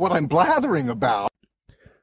what 0.00 0.12
I'm 0.12 0.26
blathering 0.26 0.88
about. 0.88 1.28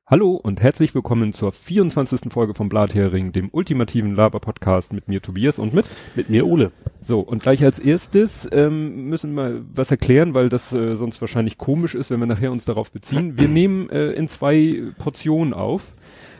Hallo 0.06 0.36
und 0.36 0.62
herzlich 0.62 0.94
willkommen 0.94 1.34
zur 1.34 1.52
24. 1.52 2.32
Folge 2.32 2.54
vom 2.54 2.70
Blathering, 2.70 3.34
dem 3.34 3.50
ultimativen 3.52 4.16
Laber-Podcast 4.16 4.94
mit 4.94 5.10
mir 5.10 5.22
Tobias 5.22 5.58
und 5.58 5.74
mit 5.74 5.86
mit 6.16 6.30
mir 6.30 6.48
Ole. 6.48 6.72
So, 7.02 7.18
und 7.18 7.42
gleich 7.42 7.64
als 7.64 7.80
erstes 7.80 8.48
ähm, 8.52 9.10
müssen 9.10 9.34
wir 9.34 9.66
was 9.74 9.90
erklären, 9.90 10.36
weil 10.36 10.48
das 10.48 10.72
äh, 10.72 10.96
sonst 10.96 11.20
wahrscheinlich 11.20 11.58
komisch 11.58 11.96
ist, 11.96 12.12
wenn 12.12 12.20
wir 12.20 12.28
nachher 12.28 12.52
uns 12.52 12.66
darauf 12.66 12.92
beziehen. 12.92 13.38
Wir 13.38 13.48
nehmen 13.48 13.90
äh, 13.90 14.12
in 14.12 14.28
zwei 14.28 14.84
Portionen 15.00 15.54
auf, 15.54 15.94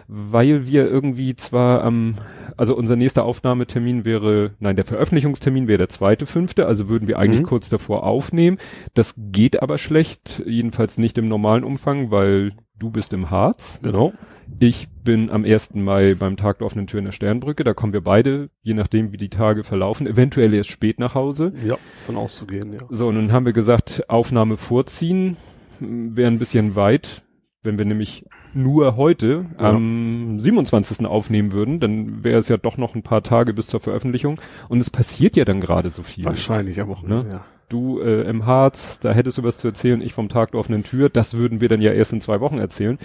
weil 0.08 0.66
wir 0.66 0.90
irgendwie 0.90 1.36
zwar 1.36 1.84
am, 1.84 2.16
also 2.56 2.76
unser 2.76 2.96
nächster 2.96 3.26
Aufnahmetermin 3.26 4.06
wäre, 4.06 4.52
nein, 4.60 4.76
der 4.76 4.86
Veröffentlichungstermin 4.86 5.68
wäre 5.68 5.80
der 5.80 5.90
zweite, 5.90 6.26
fünfte, 6.26 6.66
also 6.66 6.88
würden 6.90 7.08
wir 7.08 7.20
eigentlich 7.20 7.42
Mhm. 7.42 7.48
kurz 7.48 7.70
davor 7.70 8.04
aufnehmen. 8.04 8.58
Das 8.94 9.14
geht 9.18 9.62
aber 9.62 9.78
schlecht, 9.78 10.42
jedenfalls 10.46 10.98
nicht 10.98 11.18
im 11.18 11.28
normalen 11.28 11.64
Umfang, 11.64 12.10
weil 12.12 12.54
du 12.80 12.90
bist 12.90 13.12
im 13.14 13.30
Harz. 13.30 13.80
Genau. 13.84 14.14
Ich 14.60 14.88
bin 15.04 15.30
am 15.30 15.44
1. 15.44 15.72
Mai 15.84 16.16
beim 16.18 16.38
Tag 16.38 16.60
der 16.60 16.68
offenen 16.68 16.88
Tür 16.88 17.00
in 17.00 17.06
der 17.06 17.12
Sternbrücke. 17.12 17.64
Da 17.66 17.74
kommen 17.74 17.92
wir 17.92 18.02
beide, 18.02 18.50
je 18.62 18.74
nachdem 18.76 19.12
wie 19.12 19.18
die 19.18 19.30
Tage 19.30 19.64
verlaufen, 19.66 20.08
eventuell 20.08 20.54
erst 20.54 20.70
spät 20.70 21.00
nach 21.00 21.16
Hause. 21.16 21.52
Ja, 21.66 21.78
von 22.00 22.16
auszugehen, 22.16 22.72
ja. 22.72 22.80
So, 22.90 23.08
und 23.08 23.16
dann 23.16 23.32
haben 23.34 23.46
wir 23.46 23.52
gesagt, 23.54 24.06
Aufnahme 24.10 24.56
vorziehen 24.56 25.36
wäre 25.80 26.32
ein 26.32 26.40
bisschen 26.40 26.76
weit. 26.78 27.24
Wenn 27.68 27.78
wir 27.78 27.86
nämlich 27.86 28.26
nur 28.54 28.96
heute 28.96 29.46
Ja. 29.60 29.72
am 29.72 30.40
27. 30.40 31.06
aufnehmen 31.06 31.52
würden, 31.52 31.80
dann 31.80 32.24
wäre 32.24 32.40
es 32.40 32.48
ja 32.48 32.58
doch 32.58 32.78
noch 32.78 32.96
ein 32.96 33.04
paar 33.04 33.22
Tage 33.24 33.54
bis 33.54 33.68
zur 33.68 33.80
Veröffentlichung. 33.82 34.40
Und 34.70 34.80
es 34.80 34.90
passiert 34.90 35.36
ja 35.36 35.44
dann 35.46 35.60
gerade 35.62 35.90
so 35.90 36.02
viel. 36.02 36.26
Wahrscheinlich 36.26 36.80
am 36.82 36.88
Wochenende, 36.88 37.28
Ne? 37.28 37.34
ja. 37.34 37.46
Du 37.70 38.00
äh, 38.00 38.22
im 38.22 38.46
Harz, 38.46 38.98
da 39.02 39.12
hättest 39.12 39.38
du 39.38 39.44
was 39.44 39.58
zu 39.58 39.68
erzählen, 39.68 40.00
ich 40.02 40.14
vom 40.14 40.30
Tag 40.30 40.52
der 40.52 40.60
offenen 40.62 40.84
Tür, 40.86 41.10
das 41.10 41.36
würden 41.38 41.60
wir 41.60 41.68
dann 41.68 41.82
ja 41.82 41.92
erst 41.92 42.14
in 42.14 42.22
zwei 42.22 42.40
Wochen 42.40 42.60
erzählen. 42.60 42.98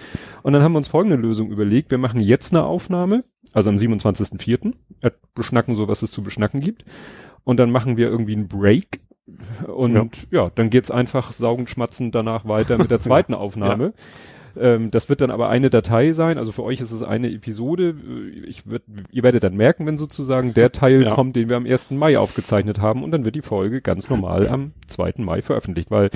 Und 0.44 0.52
dann 0.52 0.62
haben 0.62 0.70
wir 0.72 0.78
uns 0.78 0.86
folgende 0.86 1.16
Lösung 1.16 1.50
überlegt, 1.50 1.90
wir 1.90 1.98
machen 1.98 2.20
jetzt 2.20 2.52
eine 2.54 2.62
Aufnahme, 2.62 3.24
also 3.52 3.70
am 3.70 3.76
27.04., 3.76 4.74
äh, 5.00 5.10
beschnacken 5.34 5.74
so, 5.74 5.88
was 5.88 6.02
es 6.02 6.12
zu 6.12 6.22
beschnacken 6.22 6.60
gibt. 6.60 6.84
Und 7.42 7.58
dann 7.58 7.72
machen 7.72 7.96
wir 7.96 8.08
irgendwie 8.08 8.36
einen 8.36 8.46
Break. 8.46 9.00
Und 9.66 10.28
ja, 10.30 10.50
dann 10.54 10.70
geht's 10.70 10.90
einfach 10.92 11.32
saugen, 11.32 11.66
schmatzen 11.66 12.12
danach 12.12 12.46
weiter 12.48 12.78
mit 12.78 12.90
der 12.90 13.00
zweiten 13.08 13.34
Aufnahme. 13.34 13.94
Ähm, 14.58 14.90
das 14.90 15.08
wird 15.08 15.20
dann 15.20 15.30
aber 15.30 15.48
eine 15.48 15.70
Datei 15.70 16.12
sein, 16.12 16.38
also 16.38 16.52
für 16.52 16.62
euch 16.62 16.80
ist 16.80 16.92
es 16.92 17.02
eine 17.02 17.30
Episode. 17.32 17.94
Ich 18.46 18.66
würd, 18.66 18.82
ihr 19.10 19.22
werdet 19.22 19.44
dann 19.44 19.56
merken, 19.56 19.86
wenn 19.86 19.98
sozusagen 19.98 20.54
der 20.54 20.72
Teil 20.72 21.02
Ja. 21.04 21.14
kommt, 21.14 21.36
den 21.36 21.48
wir 21.48 21.56
am 21.56 21.66
1. 21.66 21.90
Mai 21.92 22.18
aufgezeichnet 22.18 22.80
haben 22.80 23.02
und 23.02 23.10
dann 23.10 23.24
wird 23.24 23.34
die 23.34 23.42
Folge 23.42 23.80
ganz 23.80 24.08
normal 24.10 24.48
am 24.48 24.72
2. 24.88 25.14
Mai 25.18 25.42
veröffentlicht, 25.42 25.90
weil 25.90 26.10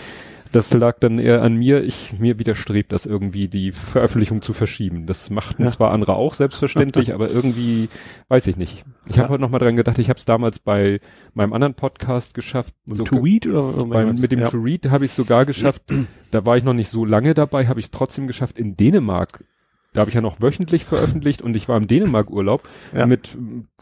das 0.52 0.72
lag 0.72 0.98
dann 1.00 1.18
eher 1.18 1.42
an 1.42 1.54
mir. 1.56 1.82
Ich, 1.84 2.18
mir 2.18 2.38
widerstrebt 2.38 2.92
das 2.92 3.06
irgendwie, 3.06 3.48
die 3.48 3.72
Veröffentlichung 3.72 4.42
zu 4.42 4.52
verschieben. 4.52 5.06
Das 5.06 5.30
machten 5.30 5.64
Ja. 5.64 5.68
zwar 5.70 5.90
andere 5.92 6.14
auch 6.16 6.34
selbstverständlich, 6.34 7.12
aber 7.14 7.30
irgendwie, 7.30 7.88
weiß 8.28 8.46
ich 8.46 8.56
nicht. 8.56 8.84
Ich 9.06 9.16
Ja. 9.16 9.22
habe 9.24 9.32
heute 9.34 9.42
noch 9.42 9.50
mal 9.50 9.58
dran 9.58 9.76
gedacht, 9.76 9.98
ich 9.98 10.08
habe 10.08 10.18
es 10.18 10.24
damals 10.24 10.58
bei 10.58 11.00
meinem 11.34 11.52
anderen 11.52 11.74
Podcast 11.74 12.34
geschafft. 12.34 12.74
Mit 12.84 12.96
so- 12.98 13.04
dem 13.04 13.16
To-Read 13.18 13.46
oder? 13.46 13.84
beim, 13.86 14.14
mit 14.14 14.32
dem 14.32 14.40
ja. 14.40 14.48
To 14.48 14.58
Read 14.58 14.86
habe 14.90 15.04
ich 15.04 15.12
sogar 15.12 15.44
geschafft, 15.44 15.82
da 16.30 16.44
war 16.46 16.56
ich 16.56 16.64
noch 16.64 16.74
nicht 16.74 16.90
so 16.90 17.04
lange 17.04 17.34
dabei, 17.34 17.66
habe 17.66 17.80
ich 17.80 17.90
trotzdem 17.90 18.26
geschafft 18.26 18.58
in 18.58 18.76
Dänemark. 18.76 19.44
Da 19.92 20.00
habe 20.00 20.10
ich 20.10 20.14
ja 20.14 20.20
noch 20.20 20.40
wöchentlich 20.42 20.84
veröffentlicht 20.84 21.40
und 21.40 21.56
ich 21.56 21.68
war 21.68 21.76
im 21.78 21.86
Dänemark-Urlaub 21.86 22.68
Ja. 22.94 23.06
mit 23.06 23.36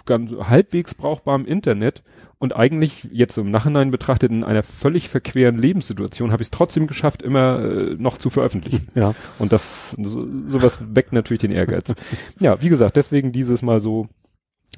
ganz 0.07 0.33
halbwegs 0.33 0.95
brauchbarem 0.95 1.45
Internet 1.45 2.03
und 2.39 2.55
eigentlich 2.55 3.09
jetzt 3.13 3.39
im 3.39 3.51
Nachhinein 3.51 3.91
betrachtet 3.91 4.31
in 4.31 4.45
einer 4.45 4.63
völlig 4.63 5.09
verqueren 5.09 5.59
Lebenssituation 5.59 6.33
habe 6.33 6.43
ich 6.43 6.47
es 6.47 6.51
trotzdem 6.51 6.87
geschafft, 6.87 7.23
immer 7.23 7.61
äh, 7.61 7.97
noch 7.99 8.19
zu 8.19 8.31
veröffentlichen. 8.31 8.89
Ja. 8.95 9.15
Und 9.39 9.53
das 9.53 9.91
so, 9.91 10.27
sowas 10.47 10.81
weckt 10.95 11.13
natürlich 11.13 11.41
den 11.41 11.53
Ehrgeiz. 11.53 11.95
ja, 12.39 12.61
wie 12.61 12.69
gesagt, 12.69 12.97
deswegen 12.97 13.33
dieses 13.33 13.63
Mal 13.63 13.81
so 13.81 14.09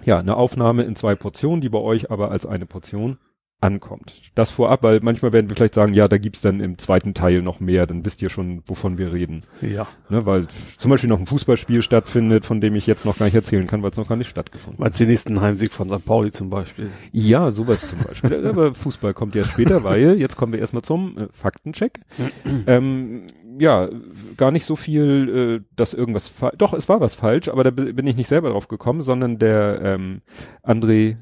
ja, 0.05 0.19
eine 0.19 0.37
Aufnahme 0.37 0.83
in 0.83 0.97
zwei 0.97 1.15
Portionen, 1.15 1.61
die 1.61 1.69
bei 1.69 1.79
euch 1.79 2.11
aber 2.11 2.31
als 2.31 2.47
eine 2.47 2.67
Portion 2.67 3.19
ankommt. 3.61 4.31
Das 4.35 4.51
vorab, 4.51 4.83
weil 4.83 5.01
manchmal 5.01 5.33
werden 5.33 5.49
wir 5.49 5.57
vielleicht 5.57 5.75
sagen, 5.75 5.95
ja, 5.95 6.09
da 6.09 6.19
gibt's 6.19 6.43
dann 6.43 6.61
im 6.61 6.77
zweiten 6.77 7.15
Teil 7.15 7.41
noch 7.43 7.59
mehr, 7.59 7.87
dann 7.87 8.05
wisst 8.05 8.21
ihr 8.21 8.29
schon, 8.29 8.63
wovon 8.67 8.99
wir 8.99 9.13
reden. 9.13 9.45
Ja. 9.63 9.87
Ne, 10.11 10.27
weil 10.27 10.47
zum 10.77 10.91
Beispiel 10.91 11.09
noch 11.09 11.19
ein 11.19 11.27
Fußballspiel 11.27 11.81
stattfindet, 11.81 12.45
von 12.45 12.61
dem 12.61 12.75
ich 12.75 12.87
jetzt 12.87 13.07
noch 13.07 13.17
gar 13.19 13.25
nicht 13.25 13.35
erzählen 13.35 13.67
kann, 13.67 13.83
weil 13.83 13.91
es 13.91 13.97
noch 13.97 14.09
gar 14.09 14.17
nicht 14.17 14.29
stattgefunden 14.29 14.81
hat. 14.81 14.89
Als 14.93 14.99
den 14.99 15.09
nächsten 15.09 15.41
Heimsieg 15.41 15.73
von 15.73 15.89
St. 15.89 16.05
Pauli 16.05 16.33
zum 16.33 16.51
Beispiel. 16.51 16.91
Ja, 17.13 17.51
sowas 17.51 17.81
zum 17.89 17.99
Beispiel. 18.01 18.47
Aber 18.49 18.75
Fußball 18.75 19.15
kommt 19.15 19.35
ja 19.35 19.43
später, 19.43 19.83
weil 19.85 20.19
jetzt 20.19 20.37
kommen 20.37 20.53
wir 20.53 20.61
erstmal 20.61 20.83
zum 20.83 21.17
äh, 21.17 21.29
Faktencheck. 21.33 22.01
ähm, 22.67 23.27
ja, 23.59 23.89
gar 24.37 24.51
nicht 24.51 24.67
so 24.67 24.77
viel, 24.77 25.63
äh, 25.63 25.65
dass 25.77 25.95
irgendwas 25.95 26.33
doch, 26.59 26.75
es 26.75 26.89
war 26.91 27.01
was 27.01 27.15
falsch, 27.15 27.49
aber 27.49 27.65
da 27.65 27.71
bi- 27.71 27.93
bin 27.95 28.07
ich 28.07 28.17
nicht 28.17 28.29
selber 28.29 28.51
drauf 28.51 28.69
gekommen, 28.69 29.01
sondern 29.01 29.39
der 29.39 29.81
ähm, 29.83 30.21
André, 30.63 31.17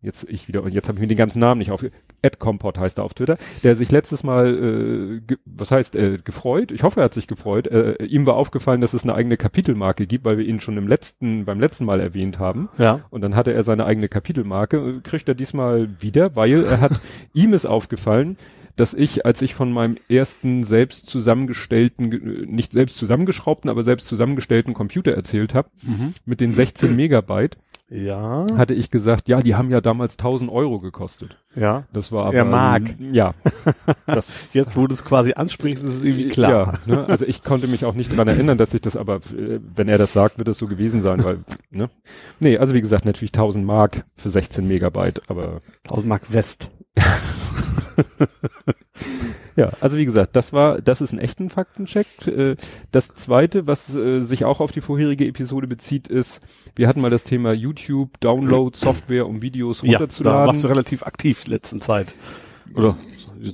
jetzt 0.00 0.24
ich 0.28 0.46
wieder, 0.48 0.66
jetzt 0.68 0.88
habe 0.88 0.96
ich 0.96 1.00
mir 1.00 1.08
den 1.08 1.16
ganzen 1.16 1.40
Namen 1.40 1.58
nicht 1.58 1.70
auf, 1.72 1.84
Ed 2.22 2.38
heißt 2.78 2.98
er 2.98 3.04
auf 3.04 3.14
Twitter, 3.14 3.36
der 3.64 3.74
sich 3.76 3.90
letztes 3.90 4.22
Mal, 4.22 4.54
äh, 4.54 5.20
ge, 5.26 5.38
was 5.44 5.70
heißt, 5.70 5.96
äh, 5.96 6.18
gefreut, 6.22 6.70
ich 6.72 6.82
hoffe, 6.84 7.00
er 7.00 7.04
hat 7.04 7.14
sich 7.14 7.26
gefreut, 7.26 7.66
äh, 7.66 8.02
ihm 8.04 8.24
war 8.26 8.36
aufgefallen, 8.36 8.80
dass 8.80 8.94
es 8.94 9.02
eine 9.02 9.14
eigene 9.14 9.36
Kapitelmarke 9.36 10.06
gibt, 10.06 10.24
weil 10.24 10.38
wir 10.38 10.44
ihn 10.46 10.60
schon 10.60 10.76
im 10.76 10.86
letzten, 10.86 11.44
beim 11.44 11.58
letzten 11.60 11.84
Mal 11.84 12.00
erwähnt 12.00 12.38
haben. 12.38 12.68
Ja. 12.78 13.00
Und 13.10 13.22
dann 13.22 13.34
hatte 13.34 13.52
er 13.52 13.64
seine 13.64 13.84
eigene 13.86 14.08
Kapitelmarke, 14.08 14.76
äh, 14.78 15.00
kriegt 15.02 15.28
er 15.28 15.34
diesmal 15.34 15.88
wieder, 16.00 16.34
weil 16.36 16.64
er 16.64 16.80
hat, 16.80 17.00
ihm 17.34 17.52
ist 17.52 17.66
aufgefallen, 17.66 18.36
dass 18.76 18.94
ich, 18.94 19.26
als 19.26 19.42
ich 19.42 19.56
von 19.56 19.72
meinem 19.72 19.96
ersten 20.08 20.62
selbst 20.62 21.06
zusammengestellten, 21.06 22.10
ge- 22.10 22.46
nicht 22.46 22.70
selbst 22.72 22.96
zusammengeschraubten, 22.96 23.68
aber 23.70 23.82
selbst 23.82 24.06
zusammengestellten 24.06 24.74
Computer 24.74 25.12
erzählt 25.12 25.54
habe, 25.54 25.68
Mhm. 25.82 26.14
mit 26.26 26.40
den 26.40 26.54
16 26.54 26.94
Megabyte, 26.94 27.56
Ja. 27.90 28.44
hatte 28.56 28.74
ich 28.74 28.90
gesagt, 28.90 29.28
ja, 29.28 29.40
die 29.40 29.54
haben 29.54 29.70
ja 29.70 29.80
damals 29.80 30.18
1000 30.18 30.50
Euro 30.50 30.78
gekostet. 30.78 31.38
Ja. 31.54 31.84
Das 31.92 32.12
war 32.12 32.26
aber, 32.26 32.36
Er 32.36 32.44
mag. 32.44 32.82
ja, 33.12 33.32
das, 34.06 34.52
Jetzt, 34.52 34.76
wo 34.76 34.86
du 34.86 34.94
es 34.94 35.04
quasi 35.04 35.32
ansprichst, 35.32 35.82
ist 35.84 35.94
es 35.94 36.02
irgendwie 36.02 36.28
klar. 36.28 36.80
Ja, 36.86 36.96
ne? 36.96 37.08
also 37.08 37.24
ich 37.24 37.42
konnte 37.42 37.66
mich 37.66 37.86
auch 37.86 37.94
nicht 37.94 38.14
dran 38.14 38.28
erinnern, 38.28 38.58
dass 38.58 38.74
ich 38.74 38.82
das 38.82 38.94
aber, 38.96 39.16
äh, 39.16 39.60
wenn 39.74 39.88
er 39.88 39.96
das 39.96 40.12
sagt, 40.12 40.36
wird 40.38 40.48
es 40.48 40.58
so 40.58 40.66
gewesen 40.66 41.00
sein, 41.00 41.24
weil, 41.24 41.38
ne? 41.70 41.88
Nee, 42.40 42.58
also 42.58 42.74
wie 42.74 42.82
gesagt, 42.82 43.06
natürlich 43.06 43.32
1000 43.32 43.64
Mark 43.64 44.04
für 44.16 44.28
16 44.28 44.68
Megabyte, 44.68 45.22
aber 45.28 45.62
1000 45.84 46.06
Mark 46.06 46.32
West. 46.32 46.70
ja, 49.58 49.70
also 49.80 49.96
wie 49.98 50.04
gesagt, 50.04 50.36
das 50.36 50.52
war, 50.52 50.80
das 50.80 51.00
ist 51.00 51.12
ein 51.12 51.18
echten 51.18 51.50
Faktencheck. 51.50 52.06
Äh, 52.26 52.56
Das 52.92 53.08
zweite, 53.08 53.66
was 53.66 53.94
äh, 53.94 54.20
sich 54.20 54.44
auch 54.44 54.60
auf 54.60 54.72
die 54.72 54.80
vorherige 54.80 55.26
Episode 55.26 55.66
bezieht, 55.66 56.08
ist, 56.08 56.40
wir 56.76 56.86
hatten 56.88 57.00
mal 57.00 57.10
das 57.10 57.24
Thema 57.24 57.52
YouTube, 57.52 58.18
Download, 58.20 58.76
Software, 58.76 59.26
um 59.26 59.42
Videos 59.42 59.82
Ja, 59.82 59.92
da 59.92 59.98
runterzuladen. 59.98 60.46
warst 60.46 60.64
du 60.64 60.68
relativ 60.68 61.02
aktiv 61.02 61.46
letzten 61.46 61.80
Zeit. 61.80 62.14
Oder 62.74 62.96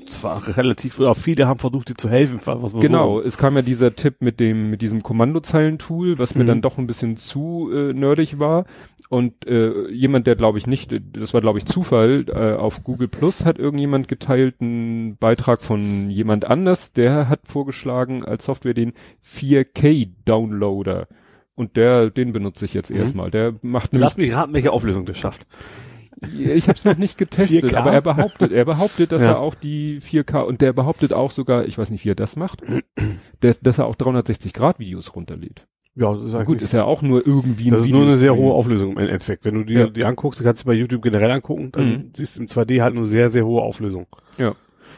zwar 0.07 0.57
relativ, 0.57 0.99
oder 0.99 1.15
viele 1.15 1.47
haben 1.47 1.59
versucht, 1.59 1.89
dir 1.91 1.95
zu 1.97 2.09
helfen, 2.09 2.41
Genau, 2.81 3.21
so. 3.21 3.27
es 3.27 3.37
kam 3.39 3.57
ja 3.57 3.63
dieser 3.63 3.95
Tipp 3.95 4.17
mit 4.21 4.41
dem, 4.41 4.71
mit 4.71 4.83
diesem 4.83 5.03
Kommandozeilentool, 5.03 6.19
was 6.19 6.35
mir 6.35 6.45
Mhm. 6.45 6.49
dann 6.49 6.63
doch 6.63 6.79
ein 6.79 6.87
bisschen 6.87 7.17
zu 7.17 7.71
äh, 7.73 7.93
nerdig 7.93 8.39
war. 8.39 8.65
Und 9.11 9.47
äh, 9.47 9.91
jemand, 9.91 10.27
der 10.27 10.35
glaube 10.35 10.59
ich 10.59 10.67
nicht, 10.67 10.91
das 11.13 11.35
war 11.35 11.41
glaube 11.41 11.59
ich 11.59 11.67
Zufall, 11.67 12.25
äh, 12.29 12.55
auf 12.59 12.83
Google 12.85 13.07
Plus 13.09 13.45
hat 13.45 13.59
irgendjemand 13.59 14.09
geteilt 14.09 14.57
einen 14.61 15.17
Beitrag 15.19 15.63
von 15.63 16.11
jemand 16.11 16.47
anders, 16.47 16.93
der 16.93 17.29
hat 17.29 17.41
vorgeschlagen 17.45 18.25
als 18.25 18.45
Software 18.45 18.75
den 18.75 18.93
4K 19.23 20.09
Downloader. 20.25 21.07
Und 21.55 21.77
der, 21.77 22.11
den 22.11 22.33
benutze 22.33 22.65
ich 22.65 22.75
jetzt 22.75 22.91
Mhm. 22.91 22.97
erstmal. 22.97 23.31
Der 23.31 23.55
macht 23.63 23.91
Lass 23.95 24.17
mich 24.17 24.35
raten, 24.35 24.55
welche 24.55 24.73
Auflösung 24.73 25.05
das 25.07 25.19
schafft. 25.19 25.47
Ich 26.33 26.69
habe 26.69 26.77
es 26.79 26.85
noch 26.85 26.97
nicht 26.97 27.19
getestet, 27.19 27.65
4K? 27.65 27.77
aber 27.77 27.93
er 27.93 28.01
behauptet, 28.03 28.53
er 28.53 28.65
behauptet, 28.65 29.13
dass 29.13 29.23
Ja. 29.23 29.29
er 29.33 29.39
auch 29.41 29.55
die 29.55 30.01
4K 30.01 30.41
und 30.43 30.61
der 30.61 30.73
behauptet 30.73 31.13
auch 31.13 31.31
sogar, 31.31 31.67
ich 31.67 31.79
weiß 31.79 31.91
nicht, 31.91 32.05
wie 32.05 32.11
er 32.11 32.15
das 32.15 32.37
macht, 32.37 32.63
der, 33.43 33.55
dass 33.61 33.79
er 33.79 33.87
auch 33.87 33.95
360 33.97 34.53
Grad 34.53 34.79
Videos 34.79 35.15
runterlädt. 35.15 35.67
Ja, 35.97 36.13
das 36.13 36.33
ist 36.35 36.45
Gut, 36.45 36.61
ist 36.61 36.73
ja 36.73 36.83
auch 36.85 37.03
nur 37.03 37.25
irgendwie 37.25 37.69
ein 37.69 37.71
Das 37.71 37.83
ist 37.83 37.91
nur 37.91 38.03
eine 38.03 38.17
sehr 38.17 38.35
hohe 38.35 38.53
Auflösung 38.53 38.93
im 38.93 38.99
Endeffekt. 38.99 39.45
Wenn 39.45 39.55
du 39.55 39.63
die, 39.63 39.75
Ja. 39.75 39.87
die 39.87 40.05
anguckst, 40.05 40.41
du 40.41 40.45
kannst 40.45 40.63
sie 40.63 40.67
bei 40.67 40.73
YouTube 40.75 41.03
generell 41.03 41.31
angucken, 41.31 41.71
dann 41.71 41.89
Mhm. 41.89 42.11
siehst 42.17 42.37
du 42.37 42.41
im 42.41 42.49
2D 42.49 42.83
halt 42.83 42.97
eine 42.97 43.05
sehr, 43.05 43.31
sehr 43.31 43.47
hohe 43.47 43.63
Auflösung. 43.63 44.07
Ja. 44.37 44.57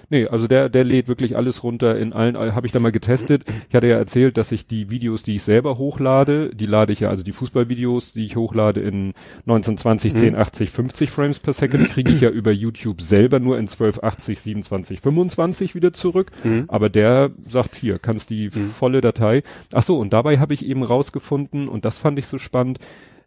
Nee, 0.08 0.26
also 0.28 0.46
der, 0.46 0.68
der 0.68 0.84
lädt 0.84 1.08
wirklich 1.08 1.36
alles 1.36 1.62
runter 1.64 1.98
in 1.98 2.12
allen, 2.12 2.36
habe 2.36 2.66
ich 2.66 2.72
da 2.72 2.78
mal 2.78 2.92
getestet. 2.92 3.44
Ich 3.68 3.74
hatte 3.74 3.88
ja 3.88 3.96
erzählt, 3.96 4.36
dass 4.36 4.52
ich 4.52 4.66
die 4.66 4.88
Videos, 4.90 5.22
die 5.22 5.36
ich 5.36 5.42
selber 5.42 5.78
hochlade, 5.78 6.54
die 6.54 6.66
lade 6.66 6.92
ich 6.92 7.00
ja, 7.00 7.08
also 7.08 7.22
die 7.24 7.32
Fußballvideos, 7.32 8.12
die 8.12 8.24
ich 8.26 8.36
hochlade 8.36 8.80
in 8.80 9.14
1920, 9.46 10.12
Mhm. 10.14 10.18
1080, 10.18 10.70
50 10.70 11.10
Frames 11.10 11.38
per 11.38 11.52
Second, 11.52 11.88
kriege 11.90 12.12
ich 12.12 12.20
ja 12.20 12.30
über 12.30 12.52
YouTube 12.52 13.00
selber 13.00 13.40
nur 13.40 13.56
in 13.58 13.66
1280, 13.68 14.40
27, 14.40 15.00
25 15.00 15.74
wieder 15.74 15.92
zurück. 15.92 16.30
Aber 16.68 16.88
der 16.88 17.30
sagt 17.48 17.74
hier, 17.74 17.98
kannst 17.98 18.30
die 18.30 18.50
volle 18.50 19.00
Datei. 19.00 19.42
Ach 19.72 19.82
so, 19.82 19.98
und 19.98 20.12
dabei 20.12 20.38
habe 20.38 20.54
ich 20.54 20.64
eben 20.64 20.82
rausgefunden, 20.82 21.68
und 21.68 21.84
das 21.84 21.98
fand 21.98 22.18
ich 22.18 22.26
so 22.26 22.38
spannend, 22.38 22.78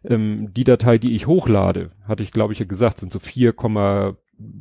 ähm, 0.02 0.48
die 0.54 0.64
Datei, 0.64 0.96
die 0.96 1.14
ich 1.14 1.26
hochlade, 1.26 1.90
hatte 2.08 2.22
ich 2.22 2.32
glaube 2.32 2.54
ich 2.54 2.58
ja 2.58 2.64
gesagt, 2.64 3.00
sind 3.00 3.12
so 3.12 3.18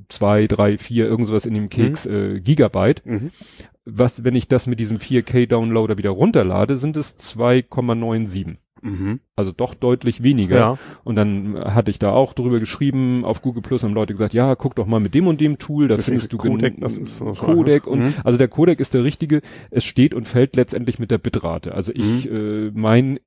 4,2, 0.10 0.48
3, 0.48 0.78
4, 0.78 1.06
irgend 1.06 1.28
sowas 1.28 1.46
in 1.46 1.54
dem 1.54 1.70
Keks 1.70 2.06
äh, 2.06 2.40
Gigabyte. 2.40 3.06
Mhm. 3.06 3.32
was, 3.86 4.24
wenn 4.24 4.36
ich 4.36 4.48
das 4.48 4.68
mit 4.68 4.80
diesem 4.80 4.98
4K 4.98 5.48
Downloader 5.48 5.98
wieder 5.98 6.12
runterlade, 6.12 6.78
sind 6.78 6.98
es 6.98 7.18
2,97. 7.18 8.58
Mhm. 8.82 9.20
Also 9.40 9.54
doch 9.56 9.74
deutlich 9.74 10.22
weniger. 10.22 10.58
Ja. 10.58 10.78
Und 11.06 11.16
dann 11.16 11.58
hatte 11.58 11.90
ich 11.92 11.98
da 11.98 12.12
auch 12.12 12.34
drüber 12.34 12.60
geschrieben, 12.60 13.24
auf 13.24 13.42
Google 13.42 13.62
Plus 13.62 13.84
haben 13.84 13.94
Leute 13.94 14.14
gesagt, 14.14 14.34
ja, 14.34 14.54
guck 14.56 14.76
doch 14.76 14.86
mal 14.86 15.00
mit 15.00 15.14
dem 15.16 15.28
und 15.28 15.40
dem 15.40 15.58
Tool, 15.58 15.88
da 15.88 15.96
Das 15.96 16.06
findest 16.06 16.34
du 16.34 16.38
Codec, 16.38 16.76
das 16.82 16.98
ist 16.98 17.16
so 17.18 17.34
Codec 17.34 17.88
und 17.88 18.00
Mhm. 18.00 18.14
also 18.26 18.38
der 18.38 18.50
Codec 18.50 18.82
ist 18.82 18.94
der 18.94 19.06
richtige. 19.06 19.42
Es 19.72 19.86
steht 19.86 20.14
und 20.14 20.28
fällt 20.28 20.58
letztendlich 20.58 21.00
mit 21.00 21.10
der 21.10 21.20
Bitrate. 21.20 21.74
Also 21.74 21.94
ich, 21.96 22.30
äh, 22.30 22.70
mein 22.74 23.20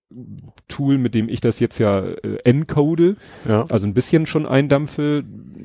Tool, 0.69 0.99
mit 0.99 1.15
dem 1.15 1.31
ich 1.31 1.41
das 1.41 1.59
jetzt 1.61 1.79
ja 1.79 2.01
äh, 2.01 2.37
encode, 2.45 3.17
Ja. 3.49 3.65
also 3.71 3.87
ein 3.87 3.95
bisschen 3.95 4.27
schon 4.27 4.45
eindampfe, 4.45 5.25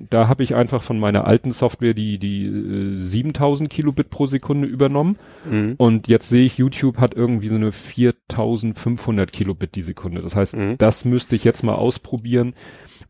da 0.09 0.29
habe 0.29 0.43
ich 0.43 0.55
einfach 0.55 0.81
von 0.83 0.97
meiner 0.97 1.25
alten 1.25 1.51
Software 1.51 1.93
die, 1.93 2.17
die 2.17 2.45
äh, 2.45 2.97
7000 2.97 3.69
Kilobit 3.69 4.09
pro 4.09 4.27
Sekunde 4.27 4.65
übernommen. 4.67 5.17
Mhm. 5.50 5.73
Und 5.77 6.07
jetzt 6.07 6.29
sehe 6.29 6.45
ich, 6.45 6.57
YouTube 6.57 6.97
hat 7.00 7.13
irgendwie 7.13 7.50
so 7.50 7.55
eine 7.55 7.73
4500 7.73 9.31
Kilobit 9.33 9.75
die 9.75 9.81
Sekunde. 9.81 10.21
Das 10.21 10.35
heißt, 10.38 10.56
Mhm. 10.56 10.78
das 10.78 11.04
müsste 11.06 11.36
ich 11.36 11.44
jetzt 11.44 11.63
mal 11.63 11.75
ausprobieren. 11.75 12.54